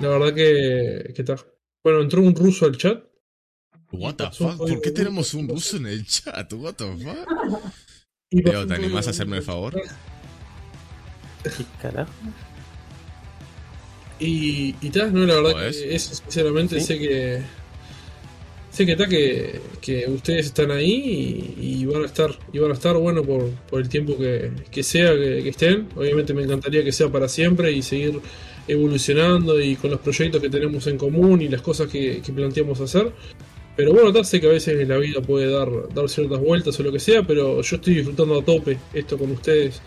la 0.00 0.08
verdad 0.08 0.34
que, 0.34 1.12
que 1.14 1.22
está. 1.22 1.36
Bueno, 1.82 2.00
entró 2.02 2.22
un 2.22 2.34
ruso 2.34 2.66
al 2.66 2.76
chat. 2.76 3.05
What 3.98 4.14
the 4.16 4.30
fuck? 4.30 4.56
¿Por 4.58 4.80
qué 4.80 4.90
tenemos 4.90 5.34
un 5.34 5.48
ruso 5.48 5.76
en 5.76 5.86
el 5.86 6.06
chat? 6.06 6.52
What 6.52 6.74
the 6.74 6.84
fuck? 6.96 7.28
Leo, 8.30 8.66
¿te 8.66 8.74
animás 8.74 9.06
a 9.06 9.10
hacerme 9.10 9.38
el 9.38 9.42
favor? 9.42 9.80
¿Qué 11.42 11.64
carajo? 11.80 12.12
Y, 14.18 14.74
y 14.80 14.90
tal, 14.90 15.12
no, 15.12 15.26
la 15.26 15.34
verdad 15.36 15.52
¿Podés? 15.52 15.76
que 15.78 15.94
eso 15.94 16.14
sinceramente 16.14 16.80
¿Sí? 16.80 16.86
sé 16.86 16.98
que 16.98 17.42
sé 18.70 18.84
que 18.86 18.92
está 18.92 19.06
que, 19.08 19.60
que 19.80 20.06
ustedes 20.08 20.46
están 20.46 20.70
ahí 20.70 21.54
y, 21.58 21.80
y 21.82 21.86
van 21.86 22.02
a 22.02 22.06
estar 22.06 22.30
y 22.52 22.58
van 22.58 22.70
a 22.70 22.74
estar 22.74 22.96
bueno 22.96 23.22
por, 23.22 23.50
por 23.70 23.80
el 23.80 23.88
tiempo 23.88 24.16
que, 24.18 24.52
que 24.70 24.82
sea 24.82 25.12
que, 25.14 25.42
que 25.42 25.48
estén. 25.50 25.88
Obviamente 25.96 26.34
me 26.34 26.42
encantaría 26.42 26.82
que 26.84 26.92
sea 26.92 27.10
para 27.10 27.28
siempre 27.28 27.72
y 27.72 27.82
seguir 27.82 28.20
evolucionando 28.68 29.60
y 29.60 29.76
con 29.76 29.90
los 29.90 30.00
proyectos 30.00 30.40
que 30.42 30.50
tenemos 30.50 30.86
en 30.86 30.98
común 30.98 31.42
y 31.42 31.48
las 31.48 31.62
cosas 31.62 31.88
que, 31.88 32.20
que 32.22 32.32
planteamos 32.32 32.80
hacer. 32.80 33.12
Pero 33.76 33.92
bueno, 33.92 34.24
sé 34.24 34.40
que 34.40 34.46
a 34.46 34.52
veces 34.52 34.88
la 34.88 34.96
vida 34.96 35.20
puede 35.20 35.50
dar, 35.50 35.68
dar 35.94 36.08
ciertas 36.08 36.40
vueltas 36.40 36.80
o 36.80 36.82
lo 36.82 36.90
que 36.90 36.98
sea, 36.98 37.22
pero 37.22 37.60
yo 37.60 37.76
estoy 37.76 37.94
disfrutando 37.94 38.38
a 38.38 38.44
tope 38.44 38.78
esto 38.94 39.18
con 39.18 39.30
ustedes. 39.30 39.82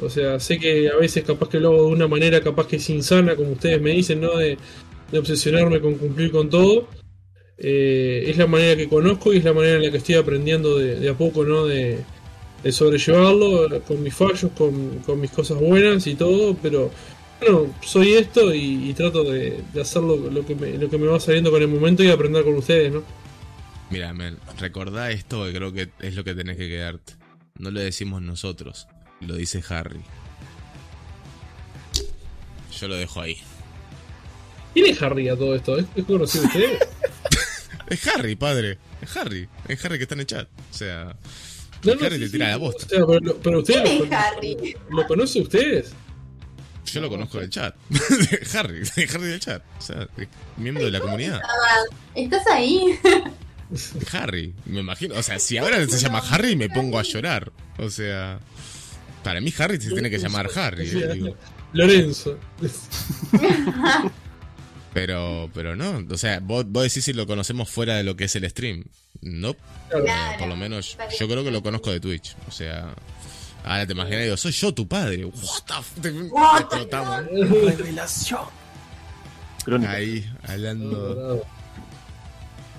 O 0.00 0.08
sea, 0.08 0.38
sé 0.38 0.58
que 0.58 0.88
a 0.88 0.96
veces 0.96 1.24
capaz 1.24 1.48
que 1.48 1.58
lo 1.58 1.70
hago 1.70 1.86
de 1.86 1.92
una 1.92 2.08
manera 2.08 2.40
capaz 2.40 2.68
que 2.68 2.76
es 2.76 2.90
insana, 2.90 3.34
como 3.34 3.52
ustedes 3.52 3.80
me 3.80 3.90
dicen, 3.90 4.20
¿no? 4.20 4.36
De, 4.36 4.56
obsesionarme 5.16 5.80
con 5.80 5.94
cumplir 5.94 6.32
con 6.32 6.50
todo. 6.50 6.88
Eh, 7.56 8.24
es 8.26 8.36
la 8.36 8.48
manera 8.48 8.76
que 8.76 8.88
conozco 8.88 9.32
y 9.32 9.36
es 9.36 9.44
la 9.44 9.52
manera 9.52 9.76
en 9.76 9.84
la 9.84 9.90
que 9.92 9.98
estoy 9.98 10.16
aprendiendo 10.16 10.76
de, 10.76 10.98
de 10.98 11.08
a 11.08 11.14
poco, 11.14 11.44
¿no? 11.44 11.66
De, 11.66 11.98
de 12.64 12.72
sobrellevarlo, 12.72 13.82
con 13.86 14.02
mis 14.02 14.14
fallos, 14.14 14.50
con, 14.56 15.00
con 15.00 15.20
mis 15.20 15.30
cosas 15.30 15.60
buenas 15.60 16.06
y 16.06 16.14
todo, 16.14 16.56
pero 16.60 16.90
bueno, 17.52 17.74
soy 17.82 18.14
esto 18.14 18.54
y, 18.54 18.90
y 18.90 18.94
trato 18.94 19.24
de, 19.24 19.62
de 19.72 19.80
hacer 19.80 20.02
lo, 20.02 20.16
lo 20.16 20.46
que 20.46 20.54
me, 20.54 20.76
lo 20.78 20.88
que 20.90 20.98
me 20.98 21.06
va 21.06 21.18
saliendo 21.20 21.50
con 21.50 21.60
el 21.62 21.68
momento 21.68 22.02
y 22.02 22.10
aprender 22.10 22.44
con 22.44 22.54
ustedes, 22.54 22.92
¿no? 22.92 23.02
Mira, 23.90 24.12
Mel, 24.12 24.38
recordá 24.58 25.10
esto 25.10 25.44
que 25.44 25.52
creo 25.52 25.72
que 25.72 25.90
es 26.00 26.14
lo 26.14 26.24
que 26.24 26.34
tenés 26.34 26.56
que 26.56 26.68
quedarte. 26.68 27.14
No 27.58 27.70
lo 27.70 27.80
decimos 27.80 28.22
nosotros, 28.22 28.88
lo 29.20 29.36
dice 29.36 29.62
Harry. 29.68 30.00
Yo 32.80 32.88
lo 32.88 32.96
dejo 32.96 33.20
ahí. 33.20 33.36
¿Quién 34.72 34.86
es 34.86 35.00
Harry 35.02 35.28
a 35.28 35.36
todo 35.36 35.54
esto? 35.54 35.78
¿Es, 35.78 35.86
es 35.94 36.04
conocido 36.04 36.42
de 36.42 36.48
ustedes? 36.48 36.78
Es 37.86 38.06
Harry, 38.08 38.34
padre. 38.34 38.78
Es 39.02 39.14
Harry. 39.16 39.46
Es 39.68 39.84
Harry 39.84 39.98
que 39.98 40.04
está 40.04 40.14
en 40.14 40.20
el 40.20 40.26
chat. 40.26 40.48
O 40.70 40.74
sea, 40.74 41.14
No, 41.84 41.94
no, 41.94 42.04
Harry 42.06 42.14
sí, 42.16 42.20
te 42.22 42.26
sí, 42.26 42.32
tira 42.32 42.48
la 42.48 42.56
o 42.56 42.60
bosta. 42.60 42.88
sea, 42.88 43.04
pero, 43.06 43.20
lo- 43.20 43.36
pero 43.36 43.58
ustedes 43.60 43.82
¿Quién 43.82 43.98
lo, 43.98 44.04
es 44.06 44.12
Harry? 44.12 44.76
¿lo 44.90 45.06
conocen 45.06 45.42
ustedes? 45.42 45.92
Yo 46.94 47.00
lo 47.00 47.10
conozco 47.10 47.40
del 47.40 47.50
chat. 47.50 47.74
Harry, 48.54 48.82
Harry 49.14 49.26
del 49.26 49.40
chat. 49.40 49.62
O 49.78 49.82
sea, 49.82 50.08
es 50.16 50.28
miembro 50.56 50.84
de 50.84 50.90
la 50.92 51.00
comunidad. 51.00 51.42
¿Estás 52.14 52.46
ahí? 52.46 52.98
Harry, 54.12 54.54
me 54.66 54.80
imagino. 54.80 55.16
O 55.16 55.22
sea, 55.22 55.38
si 55.38 55.58
ahora 55.58 55.84
se 55.86 55.98
llama 55.98 56.22
Harry, 56.30 56.54
me 56.54 56.68
pongo 56.68 56.98
a 56.98 57.02
llorar. 57.02 57.50
O 57.78 57.90
sea, 57.90 58.38
para 59.24 59.40
mí 59.40 59.52
Harry 59.58 59.80
se 59.80 59.90
tiene 59.90 60.08
que 60.08 60.18
llamar 60.18 60.48
Harry. 60.54 60.88
eh, 60.88 61.08
digo. 61.14 61.36
Lorenzo. 61.72 62.38
Pero, 64.92 65.50
pero 65.52 65.74
no. 65.74 66.04
O 66.08 66.16
sea, 66.16 66.38
vos, 66.40 66.64
vos 66.68 66.84
decís 66.84 67.04
si 67.04 67.12
lo 67.12 67.26
conocemos 67.26 67.68
fuera 67.68 67.96
de 67.96 68.04
lo 68.04 68.14
que 68.16 68.24
es 68.24 68.36
el 68.36 68.48
stream. 68.48 68.84
No. 69.20 69.56
Claro. 69.88 70.38
por 70.38 70.48
lo 70.48 70.56
menos, 70.56 70.96
yo 71.18 71.26
creo 71.28 71.42
que 71.42 71.50
lo 71.50 71.62
conozco 71.62 71.90
de 71.90 71.98
Twitch. 71.98 72.36
O 72.46 72.52
sea, 72.52 72.94
ahora 73.64 73.86
te 73.86 73.92
imaginas 73.92 74.22
digo, 74.24 74.36
soy 74.36 74.52
yo 74.52 74.72
tu 74.74 74.86
padre. 74.86 75.24
What 75.24 75.32
the 75.66 75.74
f- 75.80 76.00
te- 76.00 76.10
What 76.30 76.56
the 76.56 76.62
explotamos. 76.76 77.24
Revelación. 77.76 78.40
Crónica. 79.64 79.92
Ahí, 79.92 80.30
hablando. 80.46 81.44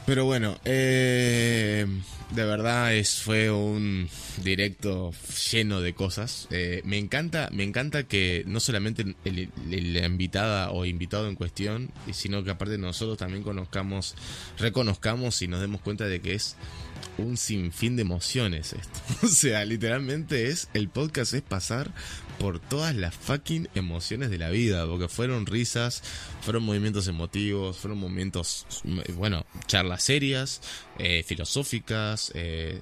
Pero 0.05 0.25
bueno, 0.25 0.55
eh, 0.65 1.87
de 2.29 2.45
verdad 2.45 2.93
es, 2.93 3.21
fue 3.21 3.49
un 3.49 4.07
directo 4.43 5.11
lleno 5.51 5.81
de 5.81 5.95
cosas. 5.95 6.47
Eh, 6.51 6.81
me 6.85 6.99
encanta, 6.99 7.49
me 7.51 7.63
encanta 7.63 8.03
que 8.03 8.43
no 8.45 8.59
solamente 8.59 9.15
el- 9.23 9.49
el- 9.71 9.93
la 9.95 10.05
invitada 10.05 10.69
o 10.69 10.85
invitado 10.85 11.27
en 11.27 11.33
cuestión, 11.33 11.89
sino 12.13 12.43
que 12.43 12.51
aparte 12.51 12.77
nosotros 12.77 13.17
también 13.17 13.41
conozcamos, 13.41 14.13
reconozcamos 14.59 15.41
y 15.41 15.47
nos 15.47 15.59
demos 15.61 15.81
cuenta 15.81 16.05
de 16.05 16.21
que 16.21 16.35
es 16.35 16.55
un 17.17 17.37
sinfín 17.37 17.95
de 17.95 18.01
emociones 18.01 18.73
esto. 18.73 18.99
O 19.23 19.27
sea, 19.27 19.65
literalmente 19.65 20.49
es, 20.49 20.69
el 20.73 20.89
podcast 20.89 21.33
es 21.33 21.41
pasar 21.41 21.91
por 22.39 22.59
todas 22.59 22.95
las 22.95 23.15
fucking 23.15 23.69
emociones 23.75 24.29
de 24.29 24.37
la 24.37 24.49
vida, 24.49 24.85
porque 24.85 25.07
fueron 25.07 25.45
risas, 25.45 26.03
fueron 26.41 26.63
movimientos 26.63 27.07
emotivos, 27.07 27.77
fueron 27.77 27.99
momentos, 27.99 28.65
bueno, 29.15 29.45
charlas 29.67 30.03
serias, 30.03 30.61
eh, 30.99 31.23
filosóficas, 31.25 32.31
eh, 32.35 32.81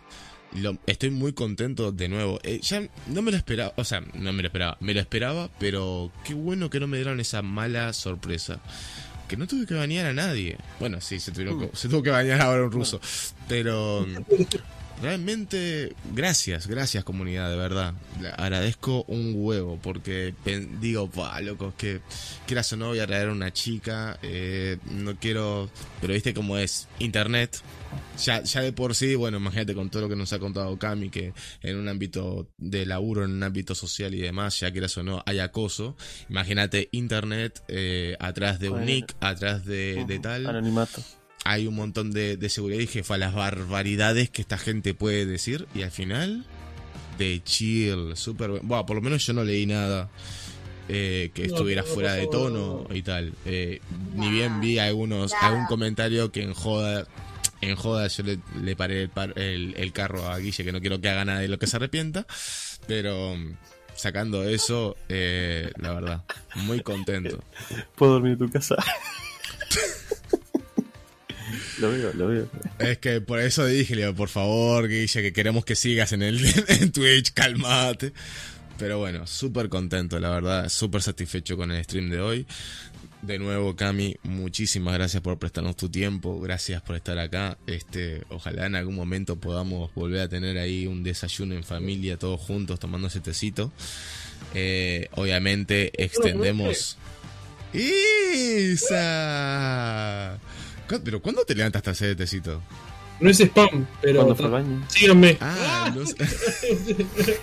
estoy 0.86 1.10
muy 1.12 1.34
contento 1.34 1.92
de 1.92 2.10
nuevo. 2.10 2.40
Eh, 2.44 2.60
ya 2.62 2.88
no 3.08 3.22
me 3.22 3.32
lo 3.32 3.38
esperaba, 3.38 3.74
o 3.78 3.84
sea, 3.84 4.02
no 4.14 4.34
me 4.34 4.42
lo 4.42 4.48
esperaba, 4.48 4.78
me 4.80 4.94
lo 4.94 5.00
esperaba, 5.00 5.50
pero 5.60 6.12
qué 6.26 6.34
bueno 6.34 6.70
que 6.70 6.80
no 6.80 6.88
me 6.88 6.98
dieron 6.98 7.20
esa 7.20 7.42
mala 7.42 7.94
sorpresa. 7.94 8.60
Que 9.28 9.38
no 9.38 9.48
tuve 9.48 9.66
que 9.66 9.74
bañar 9.74 10.06
a 10.06 10.14
nadie. 10.14 10.58
Bueno, 10.80 11.00
sí, 11.02 11.20
se, 11.20 11.32
tuvieron 11.32 11.60
que- 11.60 11.76
se 11.76 11.88
tuvo 11.90 12.04
que 12.04 12.10
bañar 12.10 12.42
ahora 12.42 12.64
un 12.66 12.72
ruso. 12.72 13.00
Pero 13.48 14.06
realmente, 15.02 15.96
gracias, 16.14 16.68
gracias 16.68 17.04
comunidad, 17.04 17.50
de 17.50 17.58
verdad. 17.58 17.94
Le 18.22 18.30
agradezco 18.30 19.04
un 19.08 19.34
huevo 19.36 19.80
porque 19.82 20.34
digo, 20.80 21.10
pa, 21.10 21.40
loco, 21.42 21.74
que 21.78 22.02
quieras 22.46 22.72
o 22.74 22.78
no 22.78 22.88
voy 22.88 23.00
a 23.00 23.08
traer 23.08 23.30
a 23.30 23.32
una 23.32 23.52
chica, 23.52 24.18
eh, 24.22 24.78
no 24.92 25.16
quiero, 25.16 25.70
pero 26.02 26.14
viste 26.14 26.34
cómo 26.34 26.58
es, 26.58 26.88
internet. 27.00 27.62
Ya, 28.24 28.42
ya 28.44 28.62
de 28.62 28.74
por 28.74 28.96
sí, 28.96 29.16
bueno, 29.16 29.38
imagínate 29.38 29.76
con 29.76 29.90
todo 29.90 30.04
lo 30.04 30.10
que 30.10 30.16
nos 30.16 30.34
ha 30.34 30.40
contado 30.40 30.78
Cami, 30.78 31.10
que 31.10 31.34
en 31.62 31.78
un 31.78 31.88
ámbito 31.88 32.50
de 32.58 32.86
laburo, 32.86 33.24
en 33.24 33.32
un 33.32 33.44
ámbito 33.44 33.76
social 33.76 34.14
y 34.14 34.20
demás, 34.20 34.60
ya 34.60 34.72
quieras 34.72 34.98
o 34.98 35.04
no, 35.04 35.24
hay 35.26 35.40
acoso. 35.40 35.96
Imagínate 36.30 36.90
internet 36.92 37.64
eh, 37.68 38.16
atrás 38.20 38.60
de 38.60 38.70
un 38.70 38.86
nick, 38.86 39.16
atrás 39.20 39.66
de, 39.66 40.06
de 40.08 40.20
tal 40.20 40.48
Anonimato. 40.48 41.04
Hay 41.44 41.68
un 41.68 41.76
montón 41.76 42.12
de, 42.12 42.38
de 42.38 42.50
seguridad 42.50 42.80
y 42.80 42.86
dije, 42.88 43.04
fue 43.04 43.18
a 43.18 43.20
las 43.20 43.34
barbaridades 43.34 44.30
que 44.30 44.42
esta 44.42 44.58
gente 44.58 44.94
puede 44.94 45.26
decir. 45.26 45.68
Y 45.76 45.82
al 45.82 45.92
final, 45.92 46.46
de 47.18 47.42
chill, 47.44 48.16
súper 48.16 48.50
bueno. 48.62 48.86
Por 48.86 48.96
lo 48.96 49.02
menos 49.02 49.26
yo 49.26 49.34
no 49.34 49.44
leí 49.44 49.66
nada 49.66 50.10
eh, 50.90 51.32
que 51.34 51.48
No, 51.48 51.56
estuviera 51.56 51.82
no 51.82 51.88
fuera 51.88 52.14
de 52.14 52.28
tono 52.28 52.88
y 52.94 53.02
tal. 53.02 53.34
Eh, 53.46 53.82
Ni 54.16 54.30
bien 54.32 54.62
vi 54.62 54.80
algunos, 54.80 55.34
algún 55.34 55.66
comentario 55.66 56.32
que 56.32 56.44
en 56.44 56.54
joda. 56.54 57.08
En 57.62 57.76
joda 57.78 58.08
yo 58.08 58.24
le, 58.24 58.40
le 58.62 58.76
paré 58.76 59.04
el, 59.04 59.10
par- 59.10 59.38
el- 59.40 59.74
el 59.78 59.94
carro 59.94 60.28
a 60.30 60.38
Guille, 60.38 60.64
que 60.66 60.72
no 60.74 60.82
quiero 60.82 61.00
que 61.00 61.08
haga 61.10 61.24
nada 61.24 61.40
de 61.40 61.48
lo 61.48 61.58
que 61.60 61.68
se 61.68 61.78
arrepienta. 61.78 62.26
Pero 62.88 63.36
sacando 63.96 64.44
eso, 64.44 64.98
eh, 65.08 65.72
la 65.78 65.94
verdad, 65.94 66.24
muy 66.56 66.82
contento. 66.82 67.42
¿Puedo 67.96 68.14
dormir 68.14 68.34
en 68.34 68.40
tu 68.40 68.50
casa? 68.50 68.76
lo 71.80 71.92
veo, 71.92 72.14
lo 72.14 72.28
veo. 72.28 72.50
Es 72.80 72.98
que 72.98 73.22
por 73.22 73.40
eso 73.40 73.66
dije, 73.66 73.96
digo, 73.96 74.14
por 74.14 74.30
favor, 74.30 74.88
Guille, 74.88 75.22
que 75.22 75.34
queremos 75.34 75.66
que 75.66 75.76
sigas 75.76 76.14
en 76.14 76.22
el 76.22 76.40
en 76.68 76.92
Twitch, 76.92 77.34
calmate. 77.34 78.14
Pero 78.78 79.00
bueno, 79.00 79.28
súper 79.28 79.70
contento, 79.70 80.20
la 80.20 80.30
verdad, 80.30 80.70
súper 80.70 81.02
satisfecho 81.02 81.56
con 81.56 81.72
el 81.72 81.84
stream 81.84 82.10
de 82.10 82.20
hoy. 82.22 82.46
De 83.22 83.40
nuevo, 83.40 83.76
Cami, 83.78 84.18
muchísimas 84.24 84.94
gracias 84.96 85.24
por 85.24 85.40
prestarnos 85.40 85.78
tu 85.78 85.88
tiempo, 85.90 86.42
gracias 86.42 86.82
por 86.82 86.98
estar 86.98 87.18
acá. 87.20 87.58
Este, 87.68 88.24
ojalá 88.28 88.66
en 88.66 88.76
algún 88.76 88.96
momento 88.96 89.38
podamos 89.38 89.96
volver 89.96 90.20
a 90.20 90.28
tener 90.28 90.58
ahí 90.58 90.88
un 90.88 91.04
desayuno 91.04 91.56
en 91.56 91.64
familia, 91.64 92.18
todos 92.18 92.42
juntos, 92.42 92.82
tomando 92.82 93.08
ese 93.08 93.22
tecito. 93.22 93.72
Eh, 94.54 95.08
obviamente 95.14 95.94
extendemos. 96.04 96.98
¡Isa! 97.74 99.08
¿Cu- 100.98 101.02
¿Pero 101.04 101.22
cuándo 101.22 101.44
te 101.46 101.56
levantas 101.56 101.80
hasta 101.82 101.92
hacer 101.92 102.10
el 102.10 102.16
tecito? 102.16 102.62
No 103.20 103.30
es 103.30 103.40
spam, 103.40 103.88
pero. 104.02 104.18
Cuando 104.22 104.36
fue 104.36 104.46
al 104.46 104.52
baño. 104.52 104.86
Síganme. 104.90 105.38
Ah, 105.40 105.92
no 105.96 106.06
sé. 106.06 106.16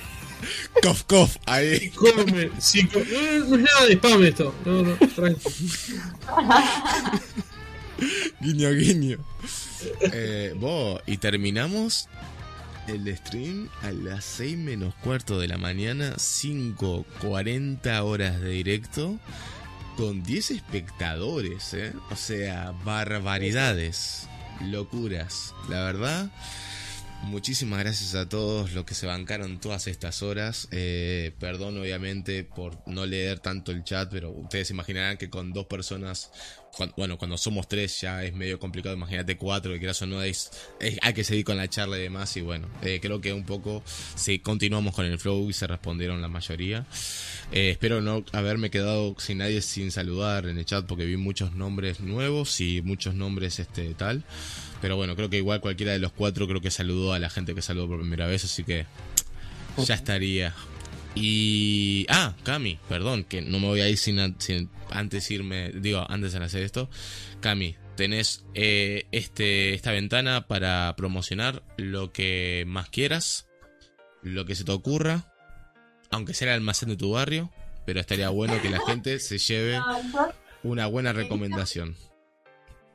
cof, 0.83 1.03
cof, 1.05 1.37
ahí. 1.47 1.91
Cómeme. 1.91 2.51
Sí, 2.59 2.87
co- 2.87 2.99
no, 3.01 3.45
no 3.49 3.57
es 3.57 3.63
nada 3.63 3.87
de 3.87 3.93
spam 3.95 4.25
esto. 4.25 4.55
No, 4.65 4.83
no, 4.83 4.97
tranqui. 5.15 5.51
Guiño, 8.41 8.71
guiño. 8.73 9.19
Eh, 10.13 10.55
vos, 10.57 11.01
y 11.07 11.17
terminamos 11.19 12.09
el 12.89 13.15
stream 13.17 13.69
a 13.83 13.93
las 13.93 14.25
6 14.25 14.57
menos 14.59 14.95
cuarto 14.97 15.39
de 15.39 15.49
la 15.49 15.59
mañana, 15.59 16.15
5.40 16.17 18.03
horas 18.03 18.41
de 18.41 18.51
directo, 18.51 19.19
con 20.01 20.23
10 20.23 20.53
espectadores, 20.53 21.75
¿eh? 21.75 21.93
O 22.11 22.17
sea, 22.17 22.73
barbaridades, 22.85 24.31
locuras. 24.63 25.55
La 25.69 25.85
verdad, 25.85 26.31
muchísimas 27.25 27.81
gracias 27.81 28.15
a 28.15 28.27
todos 28.27 28.73
los 28.73 28.87
que 28.87 28.95
se 28.95 29.07
bancaron 29.07 29.61
todas 29.61 29.89
estas 29.89 30.23
horas. 30.23 30.69
Eh, 30.71 31.35
perdón, 31.39 31.79
obviamente, 31.79 32.45
por 32.45 32.79
no 32.89 33.05
leer 33.05 33.41
tanto 33.41 33.73
el 33.73 33.85
chat, 33.85 34.11
pero 34.11 34.31
ustedes 34.31 34.71
imaginarán 34.71 35.19
que 35.19 35.29
con 35.29 35.53
dos 35.53 35.67
personas 35.67 36.31
cuan- 36.77 36.93
bueno, 36.97 37.19
cuando 37.19 37.37
somos 37.39 37.69
tres 37.69 38.01
ya 38.01 38.25
es 38.25 38.33
medio 38.35 38.59
complicado, 38.59 38.95
imagínate 38.97 39.37
cuatro, 39.37 39.73
que 39.73 39.79
quieras 39.79 40.01
o 40.03 40.07
no, 40.07 40.23
es, 40.23 40.51
es- 40.81 40.99
hay 41.03 41.13
que 41.15 41.25
seguir 41.25 41.45
con 41.45 41.57
la 41.57 41.69
charla 41.69 41.99
y 41.99 42.03
demás, 42.03 42.37
y 42.37 42.41
bueno, 42.41 42.69
eh, 42.83 42.99
creo 43.03 43.21
que 43.21 43.33
un 43.33 43.45
poco 43.45 43.83
sí, 44.15 44.39
continuamos 44.39 44.95
con 44.95 45.05
el 45.05 45.19
flow 45.19 45.49
y 45.51 45.53
se 45.53 45.67
respondieron 45.67 46.21
la 46.23 46.29
mayoría. 46.29 46.87
Eh, 47.53 47.71
espero 47.71 48.01
no 48.01 48.25
haberme 48.33 48.71
quedado 48.71 49.17
sin 49.19 49.39
nadie 49.39 49.61
sin 49.63 49.91
saludar 49.91 50.47
en 50.47 50.57
el 50.59 50.65
chat 50.65 50.87
porque 50.87 51.05
vi 51.05 51.17
muchos 51.17 51.53
nombres 51.55 51.99
nuevos 52.01 52.61
y 52.61 52.81
muchos 52.83 53.15
nombres 53.15 53.59
este 53.59 53.93
tal. 53.95 54.23
Pero 54.81 54.97
bueno, 54.97 55.17
creo 55.17 55.29
que 55.29 55.37
igual 55.39 55.61
cualquiera 55.61 55.93
de 55.93 55.99
los 55.99 56.13
cuatro 56.13 56.47
creo 56.49 56.61
que 56.61 56.71
saludó 56.71 57.13
a 57.13 57.19
la 57.19 57.29
gente 57.29 57.55
que 57.55 57.61
saludó 57.63 57.89
por 57.89 57.99
primera 57.99 58.27
vez, 58.27 58.45
así 58.45 58.65
que 58.65 58.87
ya 59.85 59.95
estaría. 59.95 60.55
Y. 61.15 62.07
Ah, 62.09 62.35
Cami, 62.45 62.79
perdón, 62.89 63.25
que 63.25 63.43
no 63.43 63.59
me 63.59 63.67
voy 63.67 63.81
a 63.81 63.89
ir 63.89 63.99
sin, 63.99 64.19
an- 64.21 64.37
sin 64.39 64.71
antes 64.91 65.31
irme. 65.31 65.71
Digo, 65.71 66.05
antes 66.09 66.33
de 66.33 66.45
hacer 66.45 66.63
esto. 66.63 66.89
Cami, 67.41 67.77
tenés 67.97 68.45
eh, 68.55 69.07
este, 69.13 69.75
esta 69.75 69.93
ventana 69.93 70.47
para 70.47 70.95
promocionar 70.97 71.63
lo 71.77 72.13
que 72.13 72.65
más 72.67 72.89
quieras, 72.89 73.49
lo 74.23 74.45
que 74.47 74.55
se 74.55 74.65
te 74.65 74.73
ocurra, 74.73 75.33
aunque 76.11 76.35
sea 76.35 76.49
el 76.49 76.55
almacén 76.55 76.89
de 76.91 76.97
tu 76.97 77.13
barrio, 77.13 77.51
pero 77.87 78.01
estaría 78.01 78.29
bueno 78.29 78.61
que 78.63 78.71
la 78.71 78.81
gente 78.87 79.19
se 79.21 79.39
lleve 79.39 79.81
una 80.63 80.87
buena 80.87 81.13
recomendación. 81.13 81.97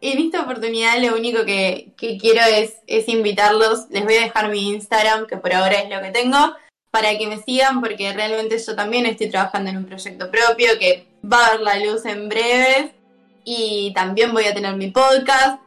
En 0.02 0.20
esta 0.20 0.42
oportunidad 0.44 1.02
lo 1.02 1.16
único 1.16 1.46
que, 1.46 1.94
que 1.98 2.18
quiero 2.18 2.42
es, 2.42 2.74
es 2.86 3.08
invitarlos. 3.08 3.86
Les 3.90 4.04
voy 4.04 4.16
a 4.16 4.22
dejar 4.22 4.52
mi 4.52 4.70
Instagram, 4.70 5.26
que 5.26 5.38
por 5.38 5.52
ahora 5.54 5.82
es 5.82 5.90
lo 5.90 6.00
que 6.02 6.12
tengo, 6.12 6.54
para 6.96 7.18
que 7.18 7.28
me 7.28 7.38
sigan, 7.44 7.82
porque 7.82 8.14
realmente 8.14 8.58
yo 8.66 8.74
también 8.74 9.06
estoy 9.06 9.30
trabajando 9.30 9.70
en 9.70 9.76
un 9.78 9.86
proyecto 9.86 10.32
propio 10.32 10.70
que 10.80 11.06
va 11.30 11.46
a 11.48 11.52
ver 11.52 11.60
la 11.60 11.76
luz 11.86 12.06
en 12.06 12.30
breves. 12.30 12.92
Y 13.44 13.92
también 13.94 14.32
voy 14.34 14.46
a 14.46 14.54
tener 14.54 14.74
mi 14.78 14.92
podcast. 14.92 15.60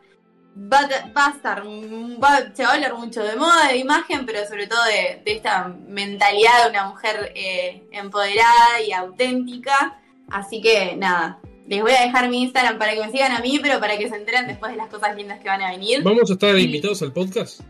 Va, 0.72 0.88
va 1.16 1.26
a 1.26 1.30
estar, 1.36 1.62
va- 1.64 2.50
se 2.54 2.62
va 2.64 2.70
a 2.70 2.74
hablar 2.74 2.94
mucho 2.94 3.22
de 3.22 3.36
moda, 3.36 3.68
de 3.68 3.76
imagen, 3.76 4.24
pero 4.26 4.44
sobre 4.46 4.66
todo 4.66 4.82
de, 4.84 5.20
de 5.24 5.32
esta 5.32 5.68
mentalidad 5.86 6.64
de 6.64 6.70
una 6.70 6.88
mujer 6.88 7.30
eh, 7.36 7.82
empoderada 7.92 8.80
y 8.86 8.90
auténtica. 8.92 10.00
Así 10.30 10.60
que 10.62 10.96
nada, 10.96 11.38
les 11.68 11.82
voy 11.82 11.92
a 11.92 12.00
dejar 12.06 12.28
mi 12.30 12.42
Instagram 12.42 12.78
para 12.78 12.94
que 12.94 13.04
me 13.04 13.10
sigan 13.12 13.32
a 13.32 13.40
mí, 13.40 13.58
pero 13.62 13.78
para 13.80 13.98
que 13.98 14.08
se 14.08 14.16
enteren 14.16 14.46
después 14.48 14.72
de 14.72 14.78
las 14.78 14.88
cosas 14.88 15.14
lindas 15.14 15.38
que 15.40 15.48
van 15.48 15.60
a 15.62 15.70
venir. 15.70 16.02
¿Vamos 16.02 16.30
a 16.30 16.32
estar 16.32 16.58
invitados 16.58 17.02
al 17.02 17.12
podcast? 17.12 17.60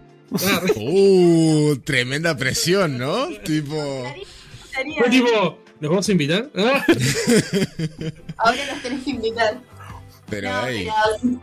Uh, 0.77 1.77
tremenda 1.85 2.37
presión, 2.37 2.99
¿no? 2.99 3.29
Tipo. 3.45 4.05
Fue 4.99 5.11
tipo, 5.11 5.59
¿nos 5.81 5.91
vamos 5.91 6.09
a 6.09 6.13
invitar? 6.13 6.51
Ah, 6.57 6.85
Ahora 8.37 8.67
los 8.73 8.83
tenés 8.83 9.05
que 9.05 9.11
invitar. 9.11 9.59
Pero, 10.29 10.51
No, 10.53 10.67
hey, 10.67 10.89
pero- 11.23 11.41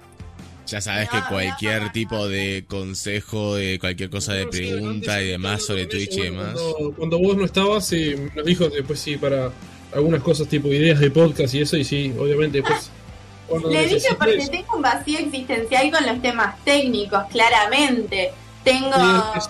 ya 0.68 0.82
sabes 0.82 1.08
No, 1.12 1.20
que 1.20 1.28
cualquier 1.30 1.80
no, 1.80 1.86
no, 1.88 1.92
tipo 1.92 2.28
de 2.28 2.66
consejo, 2.68 3.56
de 3.56 3.78
cualquier 3.80 4.10
cosa 4.10 4.34
de 4.34 4.48
pregunta 4.48 5.22
y 5.22 5.28
demás 5.30 5.64
sobre 5.64 5.86
Twitch 5.86 6.14
y 6.18 6.22
demás. 6.22 6.54
Cuando, 6.60 6.94
cuando 6.96 7.20
vos 7.20 7.38
no 7.38 7.46
estabas, 7.46 7.92
eh, 7.94 8.32
nos 8.36 8.46
dijo 8.46 8.68
después 8.70 9.00
sí 9.00 9.18
para 9.18 9.52
algunas 9.94 10.22
cosas 10.24 10.48
tipo 10.48 10.68
ideas 10.70 11.00
de 11.00 11.12
podcast 11.12 11.54
y 11.54 11.62
eso, 11.62 11.78
y 11.78 11.84
sí, 11.84 12.14
obviamente 12.18 12.60
después. 12.62 12.90
cuando 13.48 13.70
Le 13.70 13.88
dije 13.88 14.08
porque 14.18 14.48
tengo 14.52 14.76
un 14.76 14.82
vacío 14.82 15.20
existencial 15.20 15.92
con 15.92 16.06
los 16.06 16.22
temas 16.22 16.64
técnicos, 16.64 17.24
claramente. 17.32 18.32
Tengo. 18.66 18.90
Es- 19.38 19.50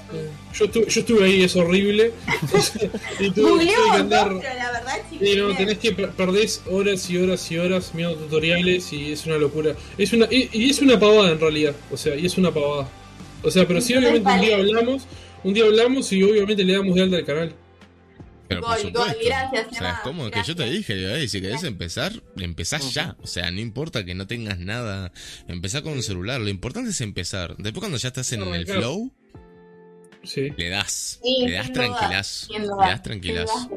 yo, 0.53 0.65
estuve, 0.65 0.85
yo 0.87 0.99
estuve 1.01 1.25
ahí, 1.25 1.43
es 1.43 1.55
horrible. 1.55 2.11
y 3.19 3.31
tuve, 3.31 3.31
tuve 3.31 3.49
Googleo 3.51 3.83
que 3.91 3.97
andar. 3.97 4.27
pero 4.39 4.53
la 4.53 4.71
verdad, 4.71 4.97
Sí, 5.09 5.35
no, 5.37 5.55
tenés 5.55 5.77
que 5.79 5.91
per- 5.93 6.11
perdés 6.11 6.61
horas 6.69 7.09
y 7.09 7.17
horas 7.17 7.51
y 7.51 7.57
horas 7.57 7.91
mirando 7.95 8.17
tutoriales 8.19 8.93
y 8.93 9.11
es 9.13 9.25
una 9.25 9.37
locura. 9.37 9.73
Es 9.97 10.13
una 10.13 10.27
y, 10.29 10.49
y 10.53 10.69
es 10.69 10.79
una 10.81 10.99
pavada 10.99 11.31
en 11.31 11.39
realidad, 11.39 11.73
o 11.91 11.97
sea, 11.97 12.15
y 12.15 12.25
es 12.25 12.37
una 12.37 12.51
pavada. 12.53 12.87
O 13.43 13.49
sea, 13.51 13.67
pero 13.67 13.81
sí 13.81 13.93
obviamente 13.95 14.29
un 14.29 14.41
día 14.41 14.55
hablamos, 14.57 15.03
un 15.43 15.53
día 15.53 15.63
hablamos 15.65 16.11
y 16.13 16.23
obviamente 16.23 16.63
le 16.63 16.73
damos 16.73 16.95
de 16.95 17.01
alta 17.03 17.17
al 17.17 17.25
canal. 17.25 17.55
Pero 18.47 18.61
por 18.61 18.69
Gol, 18.71 18.77
supuesto. 18.79 18.99
gol, 19.13 19.17
gracias, 19.25 19.67
o 19.71 19.75
sea, 19.75 19.91
es 19.93 19.99
como 19.99 20.29
que 20.29 20.39
yo 20.43 20.55
te 20.55 20.63
gracias. 20.63 20.71
dije, 20.77 20.95
digo, 20.95 21.09
"Ey, 21.11 21.27
si 21.27 21.41
querés 21.41 21.63
empezar, 21.63 22.13
empezás 22.37 22.93
ya. 22.93 23.15
O 23.21 23.27
sea, 23.27 23.49
no 23.51 23.59
importa 23.59 24.05
que 24.05 24.13
no 24.13 24.27
tengas 24.27 24.59
nada. 24.59 25.11
Empezá 25.47 25.81
con 25.81 25.93
un 25.93 26.03
celular. 26.03 26.39
Lo 26.41 26.49
importante 26.49 26.91
es 26.91 27.01
empezar. 27.01 27.55
Después 27.57 27.79
cuando 27.81 27.97
ya 27.97 28.09
estás 28.09 28.31
en 28.33 28.43
el 28.43 28.67
flow, 28.67 29.11
Sí. 30.23 30.49
le 30.57 30.69
das. 30.69 31.19
Sí, 31.23 31.45
le 31.47 31.53
das 31.53 31.71
tranquilazo. 31.73 32.53
Le 32.53 32.67
das 32.67 33.01
tranquilazo. 33.03 33.69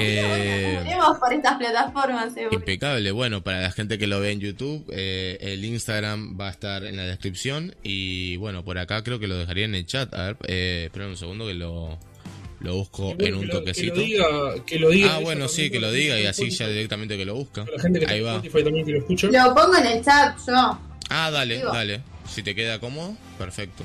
Eh, 0.00 0.80
bueno, 0.84 1.16
por 1.20 1.32
estas 1.32 1.56
plataformas. 1.58 2.32
Impecable. 2.50 3.10
Bueno, 3.12 3.42
para 3.44 3.62
la 3.62 3.70
gente 3.70 3.98
que 3.98 4.06
lo 4.08 4.18
ve 4.20 4.32
en 4.32 4.40
YouTube, 4.40 4.84
eh, 4.92 5.38
el 5.40 5.64
Instagram 5.64 6.36
va 6.38 6.48
a 6.48 6.50
estar 6.50 6.84
en 6.84 6.96
la 6.96 7.04
descripción. 7.04 7.74
Y 7.84 8.36
bueno, 8.36 8.64
por 8.64 8.78
acá 8.78 9.02
creo 9.04 9.18
que 9.20 9.28
lo 9.28 9.36
dejaría 9.38 9.64
en 9.64 9.74
el 9.76 9.86
chat. 9.86 10.12
A 10.14 10.24
ver, 10.26 10.36
eh, 10.48 10.82
espera 10.86 11.06
un 11.06 11.16
segundo 11.16 11.46
que 11.46 11.54
lo, 11.54 11.98
lo 12.60 12.74
busco 12.74 13.14
en 13.18 13.34
un 13.34 13.40
que 13.42 13.46
lo- 13.46 13.58
toquecito. 13.58 13.94
Que 13.94 14.00
lo 14.00 14.06
diga, 14.06 14.64
que 14.64 14.78
lo 14.78 14.88
diga 14.90 15.16
ah, 15.16 15.18
bueno, 15.20 15.48
sí, 15.48 15.70
que 15.70 15.78
lo 15.80 15.90
diga 15.92 16.18
y 16.20 16.26
así 16.26 16.50
ya 16.50 16.68
directamente 16.68 17.16
que 17.16 17.24
lo 17.24 17.34
busca. 17.34 17.64
para 17.64 17.76
La 17.76 17.82
gente 17.82 18.00
que 18.00 18.06
Ahí 18.12 18.20
va. 18.20 18.40
También 18.42 18.84
que 18.86 18.92
lo 18.92 18.98
escucha. 18.98 19.26
Lo 19.28 19.54
pongo 19.54 19.76
en 19.76 19.86
el 19.86 20.04
chat 20.04 20.36
yo. 20.46 20.78
Ah, 21.10 21.30
dale, 21.30 21.56
Digo. 21.58 21.72
dale. 21.72 22.00
Si 22.28 22.42
te 22.42 22.54
queda 22.54 22.78
cómodo, 22.80 23.14
perfecto. 23.38 23.84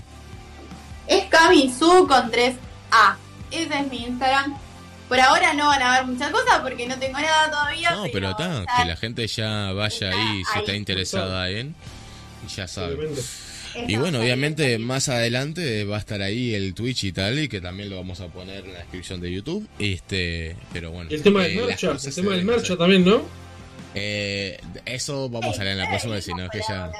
Es 1.08 1.26
Kamisu 1.26 2.08
con 2.08 2.32
3A. 2.32 3.16
Ese 3.52 3.80
es 3.80 3.92
mi 3.92 4.06
Instagram. 4.06 4.58
Por 5.10 5.20
ahora 5.20 5.54
no 5.54 5.68
van 5.68 5.82
a 5.82 5.98
ver 5.98 6.06
muchas 6.08 6.32
cosas 6.32 6.60
porque 6.62 6.88
no 6.88 6.98
tengo 6.98 7.20
nada 7.20 7.52
todavía. 7.52 7.92
No, 7.92 8.06
pero 8.14 8.30
está, 8.32 8.66
que 8.78 8.86
la 8.88 8.96
gente 8.96 9.28
ya 9.28 9.74
vaya 9.74 9.88
está 9.94 10.10
ahí 10.10 10.42
si 10.54 10.60
está 10.60 10.72
ahí. 10.72 10.78
interesada 10.78 11.50
en. 11.50 11.76
Y 12.46 12.50
ya 12.56 12.68
sabe. 12.68 12.98
Y 13.88 13.96
bueno, 13.98 14.20
obviamente 14.20 14.78
más 14.78 15.10
adelante 15.10 15.84
va 15.86 15.98
a 15.98 16.00
estar 16.00 16.22
ahí 16.22 16.54
el 16.54 16.74
Twitch 16.74 17.06
y 17.06 17.12
tal, 17.12 17.40
y 17.40 17.48
que 17.48 17.62
también 17.62 17.90
lo 17.90 17.98
vamos 17.98 18.20
a 18.22 18.28
poner 18.28 18.66
en 18.66 18.74
la 18.74 18.80
descripción 18.80 19.22
de 19.22 19.32
YouTube. 19.32 19.68
Este, 19.80 20.56
pero 20.74 20.92
bueno. 20.92 21.10
El 21.10 21.22
tema 21.22 21.46
eh, 21.46 21.50
del 21.50 21.58
las 21.58 21.68
mercha, 21.68 21.92
el 21.92 22.16
tema 22.16 22.32
del 22.32 22.46
mercha 22.46 22.78
también, 22.78 23.06
¿no? 23.06 23.22
Eh, 23.94 24.60
eso 24.86 25.30
vamos 25.30 25.58
a 25.58 25.62
hablar 25.62 25.74
en 25.74 25.78
la 25.80 25.90
próxima, 25.90 26.22
si 26.22 26.32
no 26.34 26.46
es 26.46 26.50
que 26.52 26.62
ya. 26.68 26.92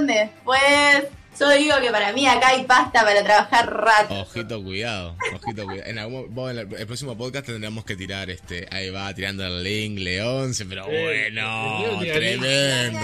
Después, 0.00 1.04
yo 1.38 1.50
digo 1.50 1.74
que 1.80 1.90
para 1.90 2.12
mí 2.12 2.26
acá 2.26 2.48
hay 2.48 2.64
pasta 2.64 3.02
para 3.04 3.22
trabajar 3.24 3.72
rato. 3.72 4.14
Ojito, 4.14 4.62
cuidado, 4.62 5.16
ojito, 5.34 5.64
cuidado. 5.64 5.88
En 5.90 5.98
algún, 5.98 6.34
vos 6.34 6.50
en 6.50 6.58
el, 6.58 6.74
el 6.74 6.86
próximo 6.86 7.16
podcast 7.16 7.46
tendremos 7.46 7.84
que 7.84 7.96
tirar 7.96 8.30
este. 8.30 8.66
Ahí 8.70 8.90
va 8.90 9.12
tirando 9.14 9.44
el 9.46 9.62
link, 9.62 9.98
León, 9.98 10.52
pero 10.68 10.86
Eh, 10.88 11.30
bueno, 11.32 12.00
tremendo. 12.00 13.00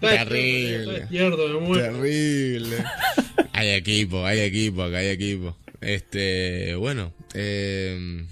Terrible. 0.00 1.06
Terrible. 1.80 2.76
Hay 3.52 3.68
equipo, 3.70 4.24
hay 4.24 4.40
equipo, 4.40 4.82
acá 4.82 4.98
hay 4.98 5.08
equipo. 5.08 5.56
Este, 5.80 6.74
bueno, 6.74 7.12
eh, 7.34 8.24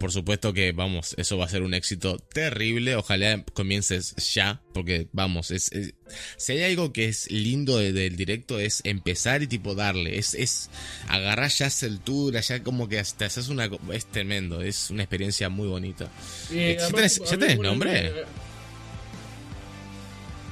por 0.00 0.12
supuesto 0.12 0.54
que 0.54 0.72
vamos, 0.72 1.14
eso 1.18 1.36
va 1.36 1.44
a 1.44 1.48
ser 1.50 1.60
un 1.60 1.74
éxito 1.74 2.16
terrible. 2.32 2.96
Ojalá 2.96 3.44
comiences 3.52 4.14
ya, 4.34 4.62
porque 4.72 5.08
vamos, 5.12 5.50
es, 5.50 5.70
es- 5.72 5.92
si 6.38 6.52
hay 6.52 6.62
algo 6.62 6.90
que 6.92 7.04
es 7.08 7.30
lindo 7.30 7.76
de- 7.78 7.92
del 7.92 8.16
directo 8.16 8.58
es 8.58 8.80
empezar 8.84 9.42
y 9.42 9.46
tipo 9.46 9.74
darle, 9.74 10.18
es, 10.18 10.32
es 10.32 10.70
agarrar 11.06 11.50
ya 11.50 11.68
altura, 11.86 12.40
ya 12.40 12.62
como 12.62 12.88
que 12.88 12.98
hasta 12.98 13.26
haces 13.26 13.48
una, 13.50 13.68
es 13.92 14.06
tremendo, 14.06 14.62
es 14.62 14.88
una 14.90 15.02
experiencia 15.02 15.50
muy 15.50 15.68
bonita. 15.68 16.08
Eh, 16.50 16.76
¿Ya 16.78 16.86
además, 16.86 17.20
tenés- 17.20 17.30
ya 17.30 17.36
tenés 17.38 17.58
nombre? 17.58 18.06
eh, 18.06 18.12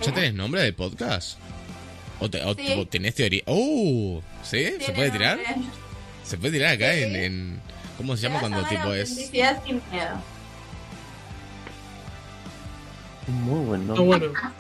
¿Ya 0.05 0.13
tenés 0.15 0.35
nombre 0.35 0.61
del 0.63 0.75
podcast? 0.75 1.39
¿O, 2.21 2.29
te- 2.29 2.43
o 2.45 2.55
Sí. 2.55 2.67
tipo, 2.67 2.87
tenés 2.87 3.15
teoría? 3.15 3.43
¡Oh! 3.47 4.23
¿Sí? 4.43 4.67
¿Se 4.85 4.93
puede 4.93 5.11
tirar? 5.11 5.39
nombre. 5.39 5.71
Se 6.25 6.37
puede 6.37 6.53
tirar 6.53 6.75
acá 6.75 6.93
Sí. 6.95 7.03
en, 7.05 7.17
en- 7.17 7.68
¿Cómo 7.99 8.17
se 8.17 8.23
llama 8.23 8.41
cuando 8.41 8.65
tipo 8.65 8.95
es? 8.95 9.11
Autenticidad 9.11 9.63
sin 9.65 9.83
miedo. 9.93 10.23
Muy 13.27 13.65
buen 13.67 13.87
No, 13.87 13.95
nombre. 13.95 14.29
bueno. 14.29 14.53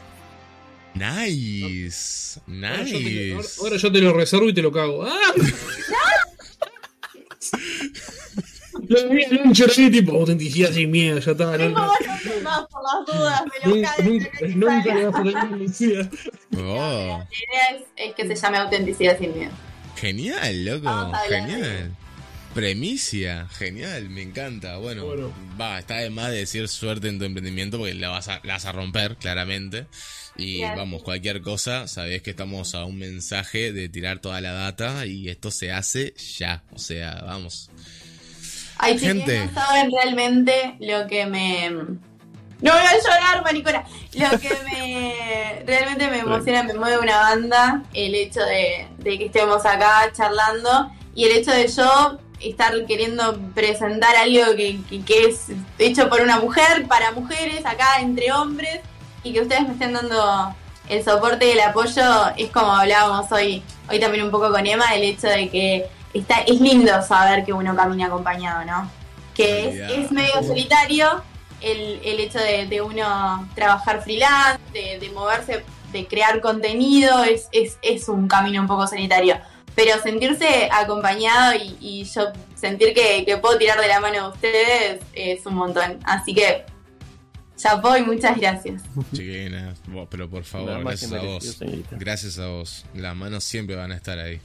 Nice. 0.94 2.40
Ahora 2.46 2.82
yo, 2.84 2.98
te, 2.98 3.04
Nice. 3.04 3.32
ahora- 3.34 3.48
ahora 3.62 3.76
yo 3.76 3.92
te 3.92 4.00
lo 4.00 4.12
reservo 4.12 4.48
y 4.48 4.52
te 4.54 4.60
lo 4.62 4.70
cago. 4.72 5.06
¡Ah! 5.06 5.32
Lo 8.88 9.08
vi 9.10 9.22
a 9.24 9.28
Launcher 9.30 9.70
ahí, 9.76 9.90
tipo, 9.90 10.12
autenticidad 10.12 10.72
sin 10.72 10.90
miedo, 10.90 11.18
ya 11.18 11.32
está. 11.32 11.58
No, 11.58 11.68
más 12.42 12.66
por 12.70 12.82
las 12.82 13.04
dudas, 13.06 13.42
me 13.44 13.68
lo 13.70 13.76
nunca, 13.76 13.94
callo, 13.96 14.10
nunca, 14.56 14.94
le 14.94 15.06
vas 15.06 15.14
a 15.44 15.48
policía. 15.48 16.10
Oh, 16.56 17.18
La 17.18 17.26
idea 17.28 17.76
es, 17.76 17.82
es 17.96 18.14
que 18.14 18.26
se 18.26 18.34
llame 18.34 18.56
autenticidad 18.58 19.18
sin 19.18 19.36
miedo. 19.36 19.52
genial, 19.96 20.64
loco, 20.64 21.12
genial. 21.28 21.92
Premicia, 22.62 23.46
genial, 23.56 24.10
me 24.10 24.20
encanta. 24.20 24.78
Bueno, 24.78 25.04
Bueno. 25.06 25.32
va, 25.60 25.78
está 25.78 25.98
de 25.98 26.10
más 26.10 26.30
de 26.32 26.38
decir 26.38 26.66
suerte 26.66 27.06
en 27.06 27.20
tu 27.20 27.24
emprendimiento 27.24 27.78
porque 27.78 27.94
la 27.94 28.08
vas 28.08 28.26
a, 28.26 28.40
la 28.42 28.54
vas 28.54 28.64
a 28.66 28.72
romper, 28.72 29.14
claramente. 29.14 29.86
Y 30.36 30.58
Gracias. 30.58 30.76
vamos, 30.76 31.04
cualquier 31.04 31.40
cosa, 31.40 31.86
sabés 31.86 32.20
que 32.20 32.30
estamos 32.30 32.74
a 32.74 32.84
un 32.84 32.98
mensaje 32.98 33.72
de 33.72 33.88
tirar 33.88 34.18
toda 34.18 34.40
la 34.40 34.50
data 34.54 35.06
y 35.06 35.28
esto 35.28 35.52
se 35.52 35.70
hace 35.70 36.14
ya. 36.36 36.64
O 36.72 36.80
sea, 36.80 37.22
vamos. 37.24 37.70
Ay, 38.76 38.98
Gente. 38.98 39.38
no 39.46 39.54
saben 39.54 39.92
realmente 39.92 40.74
lo 40.80 41.06
que 41.06 41.26
me. 41.26 41.70
No 41.70 42.72
voy 42.72 42.72
a 42.72 42.96
llorar, 43.00 43.44
maricona. 43.44 43.84
Lo 44.14 44.36
que 44.40 44.50
me. 44.64 45.62
realmente 45.64 46.10
me 46.10 46.18
emociona, 46.18 46.64
me 46.64 46.74
mueve 46.74 46.98
una 46.98 47.18
banda. 47.18 47.84
El 47.94 48.16
hecho 48.16 48.40
de, 48.40 48.88
de 48.98 49.16
que 49.16 49.26
estemos 49.26 49.64
acá 49.64 50.10
charlando. 50.12 50.90
Y 51.14 51.24
el 51.26 51.36
hecho 51.38 51.52
de 51.52 51.68
yo 51.68 52.18
estar 52.40 52.72
queriendo 52.86 53.38
presentar 53.54 54.14
algo 54.16 54.54
que, 54.56 54.80
que- 54.88 55.02
que 55.04 55.24
es 55.26 55.46
hecho 55.78 56.08
por 56.08 56.20
una 56.20 56.38
mujer, 56.40 56.86
para 56.86 57.12
mujeres, 57.12 57.64
acá 57.66 58.00
entre 58.00 58.32
hombres. 58.32 58.80
Y 59.24 59.32
que 59.32 59.40
ustedes 59.42 59.62
me 59.66 59.72
estén 59.72 59.92
dando 59.92 60.54
el 60.88 61.04
soporte 61.04 61.46
y 61.48 61.50
el 61.50 61.60
apoyo. 61.60 62.02
Es 62.36 62.50
como 62.50 62.72
hablábamos 62.72 63.30
hoy, 63.32 63.62
hoy 63.90 63.98
también 63.98 64.24
un 64.24 64.30
poco 64.30 64.50
con 64.50 64.64
Emma, 64.66 64.94
el 64.94 65.02
hecho 65.02 65.26
de 65.26 65.48
que 65.50 65.86
está, 66.14 66.40
es 66.46 66.60
lindo 66.60 66.92
saber 67.02 67.44
que 67.44 67.52
uno 67.52 67.74
camina 67.74 68.06
acompañado, 68.06 68.64
¿no? 68.64 68.90
Que 69.34 69.68
es, 69.68 70.04
es 70.04 70.10
medio 70.12 70.42
solitario 70.42 71.22
el, 71.60 72.00
el 72.04 72.20
hecho 72.20 72.38
de, 72.38 72.66
de 72.66 72.80
uno 72.80 73.48
trabajar 73.54 74.02
freelance, 74.02 74.60
de, 74.72 74.98
de 75.00 75.10
moverse, 75.10 75.64
de 75.92 76.06
crear 76.06 76.40
contenido, 76.40 77.24
es, 77.24 77.48
es, 77.52 77.76
es 77.82 78.08
un 78.08 78.28
camino 78.28 78.60
un 78.60 78.68
poco 78.68 78.86
solitario. 78.86 79.36
Pero 79.78 80.02
sentirse 80.02 80.68
acompañado 80.72 81.54
y, 81.54 81.76
y 81.80 82.04
yo 82.04 82.32
sentir 82.56 82.92
que, 82.94 83.24
que 83.24 83.36
puedo 83.36 83.56
tirar 83.58 83.80
de 83.80 83.86
la 83.86 84.00
mano 84.00 84.24
de 84.24 84.34
ustedes 84.34 85.00
es 85.12 85.46
un 85.46 85.54
montón. 85.54 86.00
Así 86.02 86.34
que, 86.34 86.64
chapó 87.56 87.96
y 87.96 88.02
muchas 88.02 88.36
gracias. 88.40 88.82
Chiquina, 89.14 89.74
vos, 89.86 90.08
pero 90.10 90.28
por 90.28 90.42
favor, 90.42 90.80
gracias 90.82 91.12
a 91.12 91.18
vos. 91.20 91.44
señorita. 91.44 91.96
Gracias 91.96 92.40
a 92.40 92.48
vos. 92.48 92.86
Las 92.94 93.14
manos 93.14 93.44
siempre 93.44 93.76
van 93.76 93.92
a 93.92 93.94
estar 93.94 94.18
ahí. 94.18 94.40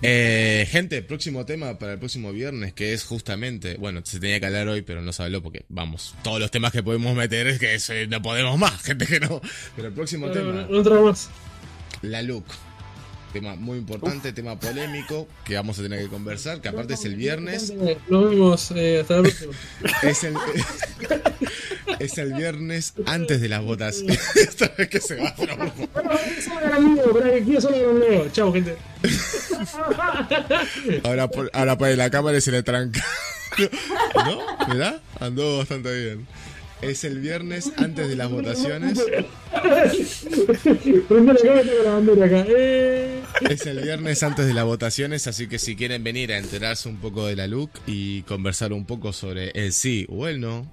Eh, 0.00 0.66
gente, 0.70 1.02
próximo 1.02 1.44
tema 1.44 1.78
para 1.78 1.92
el 1.92 1.98
próximo 1.98 2.32
viernes, 2.32 2.72
que 2.72 2.94
es 2.94 3.04
justamente, 3.04 3.76
bueno, 3.76 4.00
se 4.04 4.20
tenía 4.20 4.40
que 4.40 4.46
hablar 4.46 4.68
hoy, 4.68 4.80
pero 4.80 5.02
no 5.02 5.12
se 5.12 5.22
habló 5.22 5.42
porque, 5.42 5.66
vamos, 5.68 6.14
todos 6.22 6.40
los 6.40 6.50
temas 6.50 6.72
que 6.72 6.82
podemos 6.82 7.14
meter 7.14 7.46
es 7.46 7.58
que 7.58 7.74
eh, 7.74 8.06
no 8.06 8.22
podemos 8.22 8.58
más, 8.58 8.80
gente 8.84 9.06
que 9.06 9.20
no. 9.20 9.38
Pero 9.76 9.88
el 9.88 9.94
próximo 9.94 10.28
No, 10.28 10.32
tema, 10.32 10.66
no, 10.66 11.02
más. 11.02 11.28
la 12.00 12.22
look. 12.22 12.46
Tema 13.32 13.54
muy 13.54 13.78
importante, 13.78 14.32
tema 14.32 14.58
polémico, 14.58 15.28
que 15.44 15.54
vamos 15.54 15.78
a 15.78 15.82
tener 15.82 16.00
que 16.02 16.08
conversar, 16.08 16.60
que 16.60 16.68
aparte 16.68 16.94
es 16.94 17.04
el 17.04 17.14
viernes. 17.14 17.72
Nos 18.08 18.30
vemos 18.30 18.72
eh, 18.74 19.00
hasta 19.02 19.16
la 19.16 19.22
próxima. 19.22 19.52
Es 20.02 20.24
el, 20.24 20.34
es 22.00 22.18
el 22.18 22.32
viernes 22.34 22.94
antes 23.06 23.40
de 23.40 23.48
las 23.48 23.62
votaciones. 23.62 24.18
Esta 24.36 24.72
vez 24.76 24.88
que 24.88 25.00
se 25.00 25.14
va, 25.14 25.32
pero 25.38 25.52
amigo, 25.54 27.12
para 27.12 27.36
amigo. 27.36 28.26
Chao, 28.32 28.52
gente. 28.52 28.76
Ahora, 31.04 31.28
por- 31.28 31.50
ahora 31.52 31.78
pone 31.78 31.96
la 31.96 32.10
cámara 32.10 32.38
y 32.38 32.40
se 32.40 32.50
le 32.50 32.62
tranca. 32.62 33.04
¿No? 34.14 34.66
¿Mirá? 34.72 35.00
Andó 35.20 35.58
bastante 35.58 35.92
bien. 36.04 36.26
Es 36.82 37.04
el 37.04 37.20
viernes 37.20 37.72
antes 37.76 38.08
de 38.08 38.16
las 38.16 38.30
votaciones. 38.30 38.98
Eh. 39.08 39.26
Es 43.48 43.66
el 43.66 43.80
viernes 43.80 44.22
antes 44.22 44.46
de 44.46 44.54
las 44.54 44.64
votaciones, 44.64 45.26
así 45.26 45.46
que 45.46 45.58
si 45.58 45.76
quieren 45.76 46.02
venir 46.02 46.32
a 46.32 46.38
enterarse 46.38 46.88
un 46.88 46.96
poco 46.96 47.26
de 47.26 47.36
la 47.36 47.46
look 47.46 47.70
y 47.86 48.22
conversar 48.22 48.72
un 48.72 48.86
poco 48.86 49.12
sobre 49.12 49.50
el 49.50 49.72
sí 49.72 50.06
o 50.08 50.26
el 50.26 50.40
no, 50.40 50.70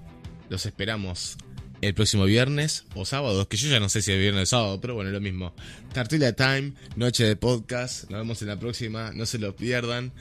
los 0.48 0.64
esperamos 0.66 1.36
el 1.80 1.94
próximo 1.94 2.24
viernes 2.24 2.84
o 2.94 3.04
sábado, 3.04 3.48
que 3.48 3.56
yo 3.56 3.68
ya 3.68 3.80
no 3.80 3.88
sé 3.88 4.02
si 4.02 4.12
es 4.12 4.18
viernes 4.18 4.44
o 4.44 4.46
sábado, 4.46 4.80
pero 4.80 4.94
bueno, 4.94 5.10
lo 5.10 5.20
mismo. 5.20 5.54
Tartulia 5.92 6.32
Time, 6.34 6.72
noche 6.96 7.24
de 7.24 7.36
podcast, 7.36 8.10
nos 8.10 8.20
vemos 8.20 8.42
en 8.42 8.48
la 8.48 8.58
próxima, 8.58 9.12
no 9.12 9.26
se 9.26 9.38
lo 9.38 9.54
pierdan 9.54 10.12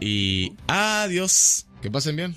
y 0.00 0.52
adiós, 0.66 1.66
que 1.80 1.90
pasen 1.90 2.16
bien. 2.16 2.34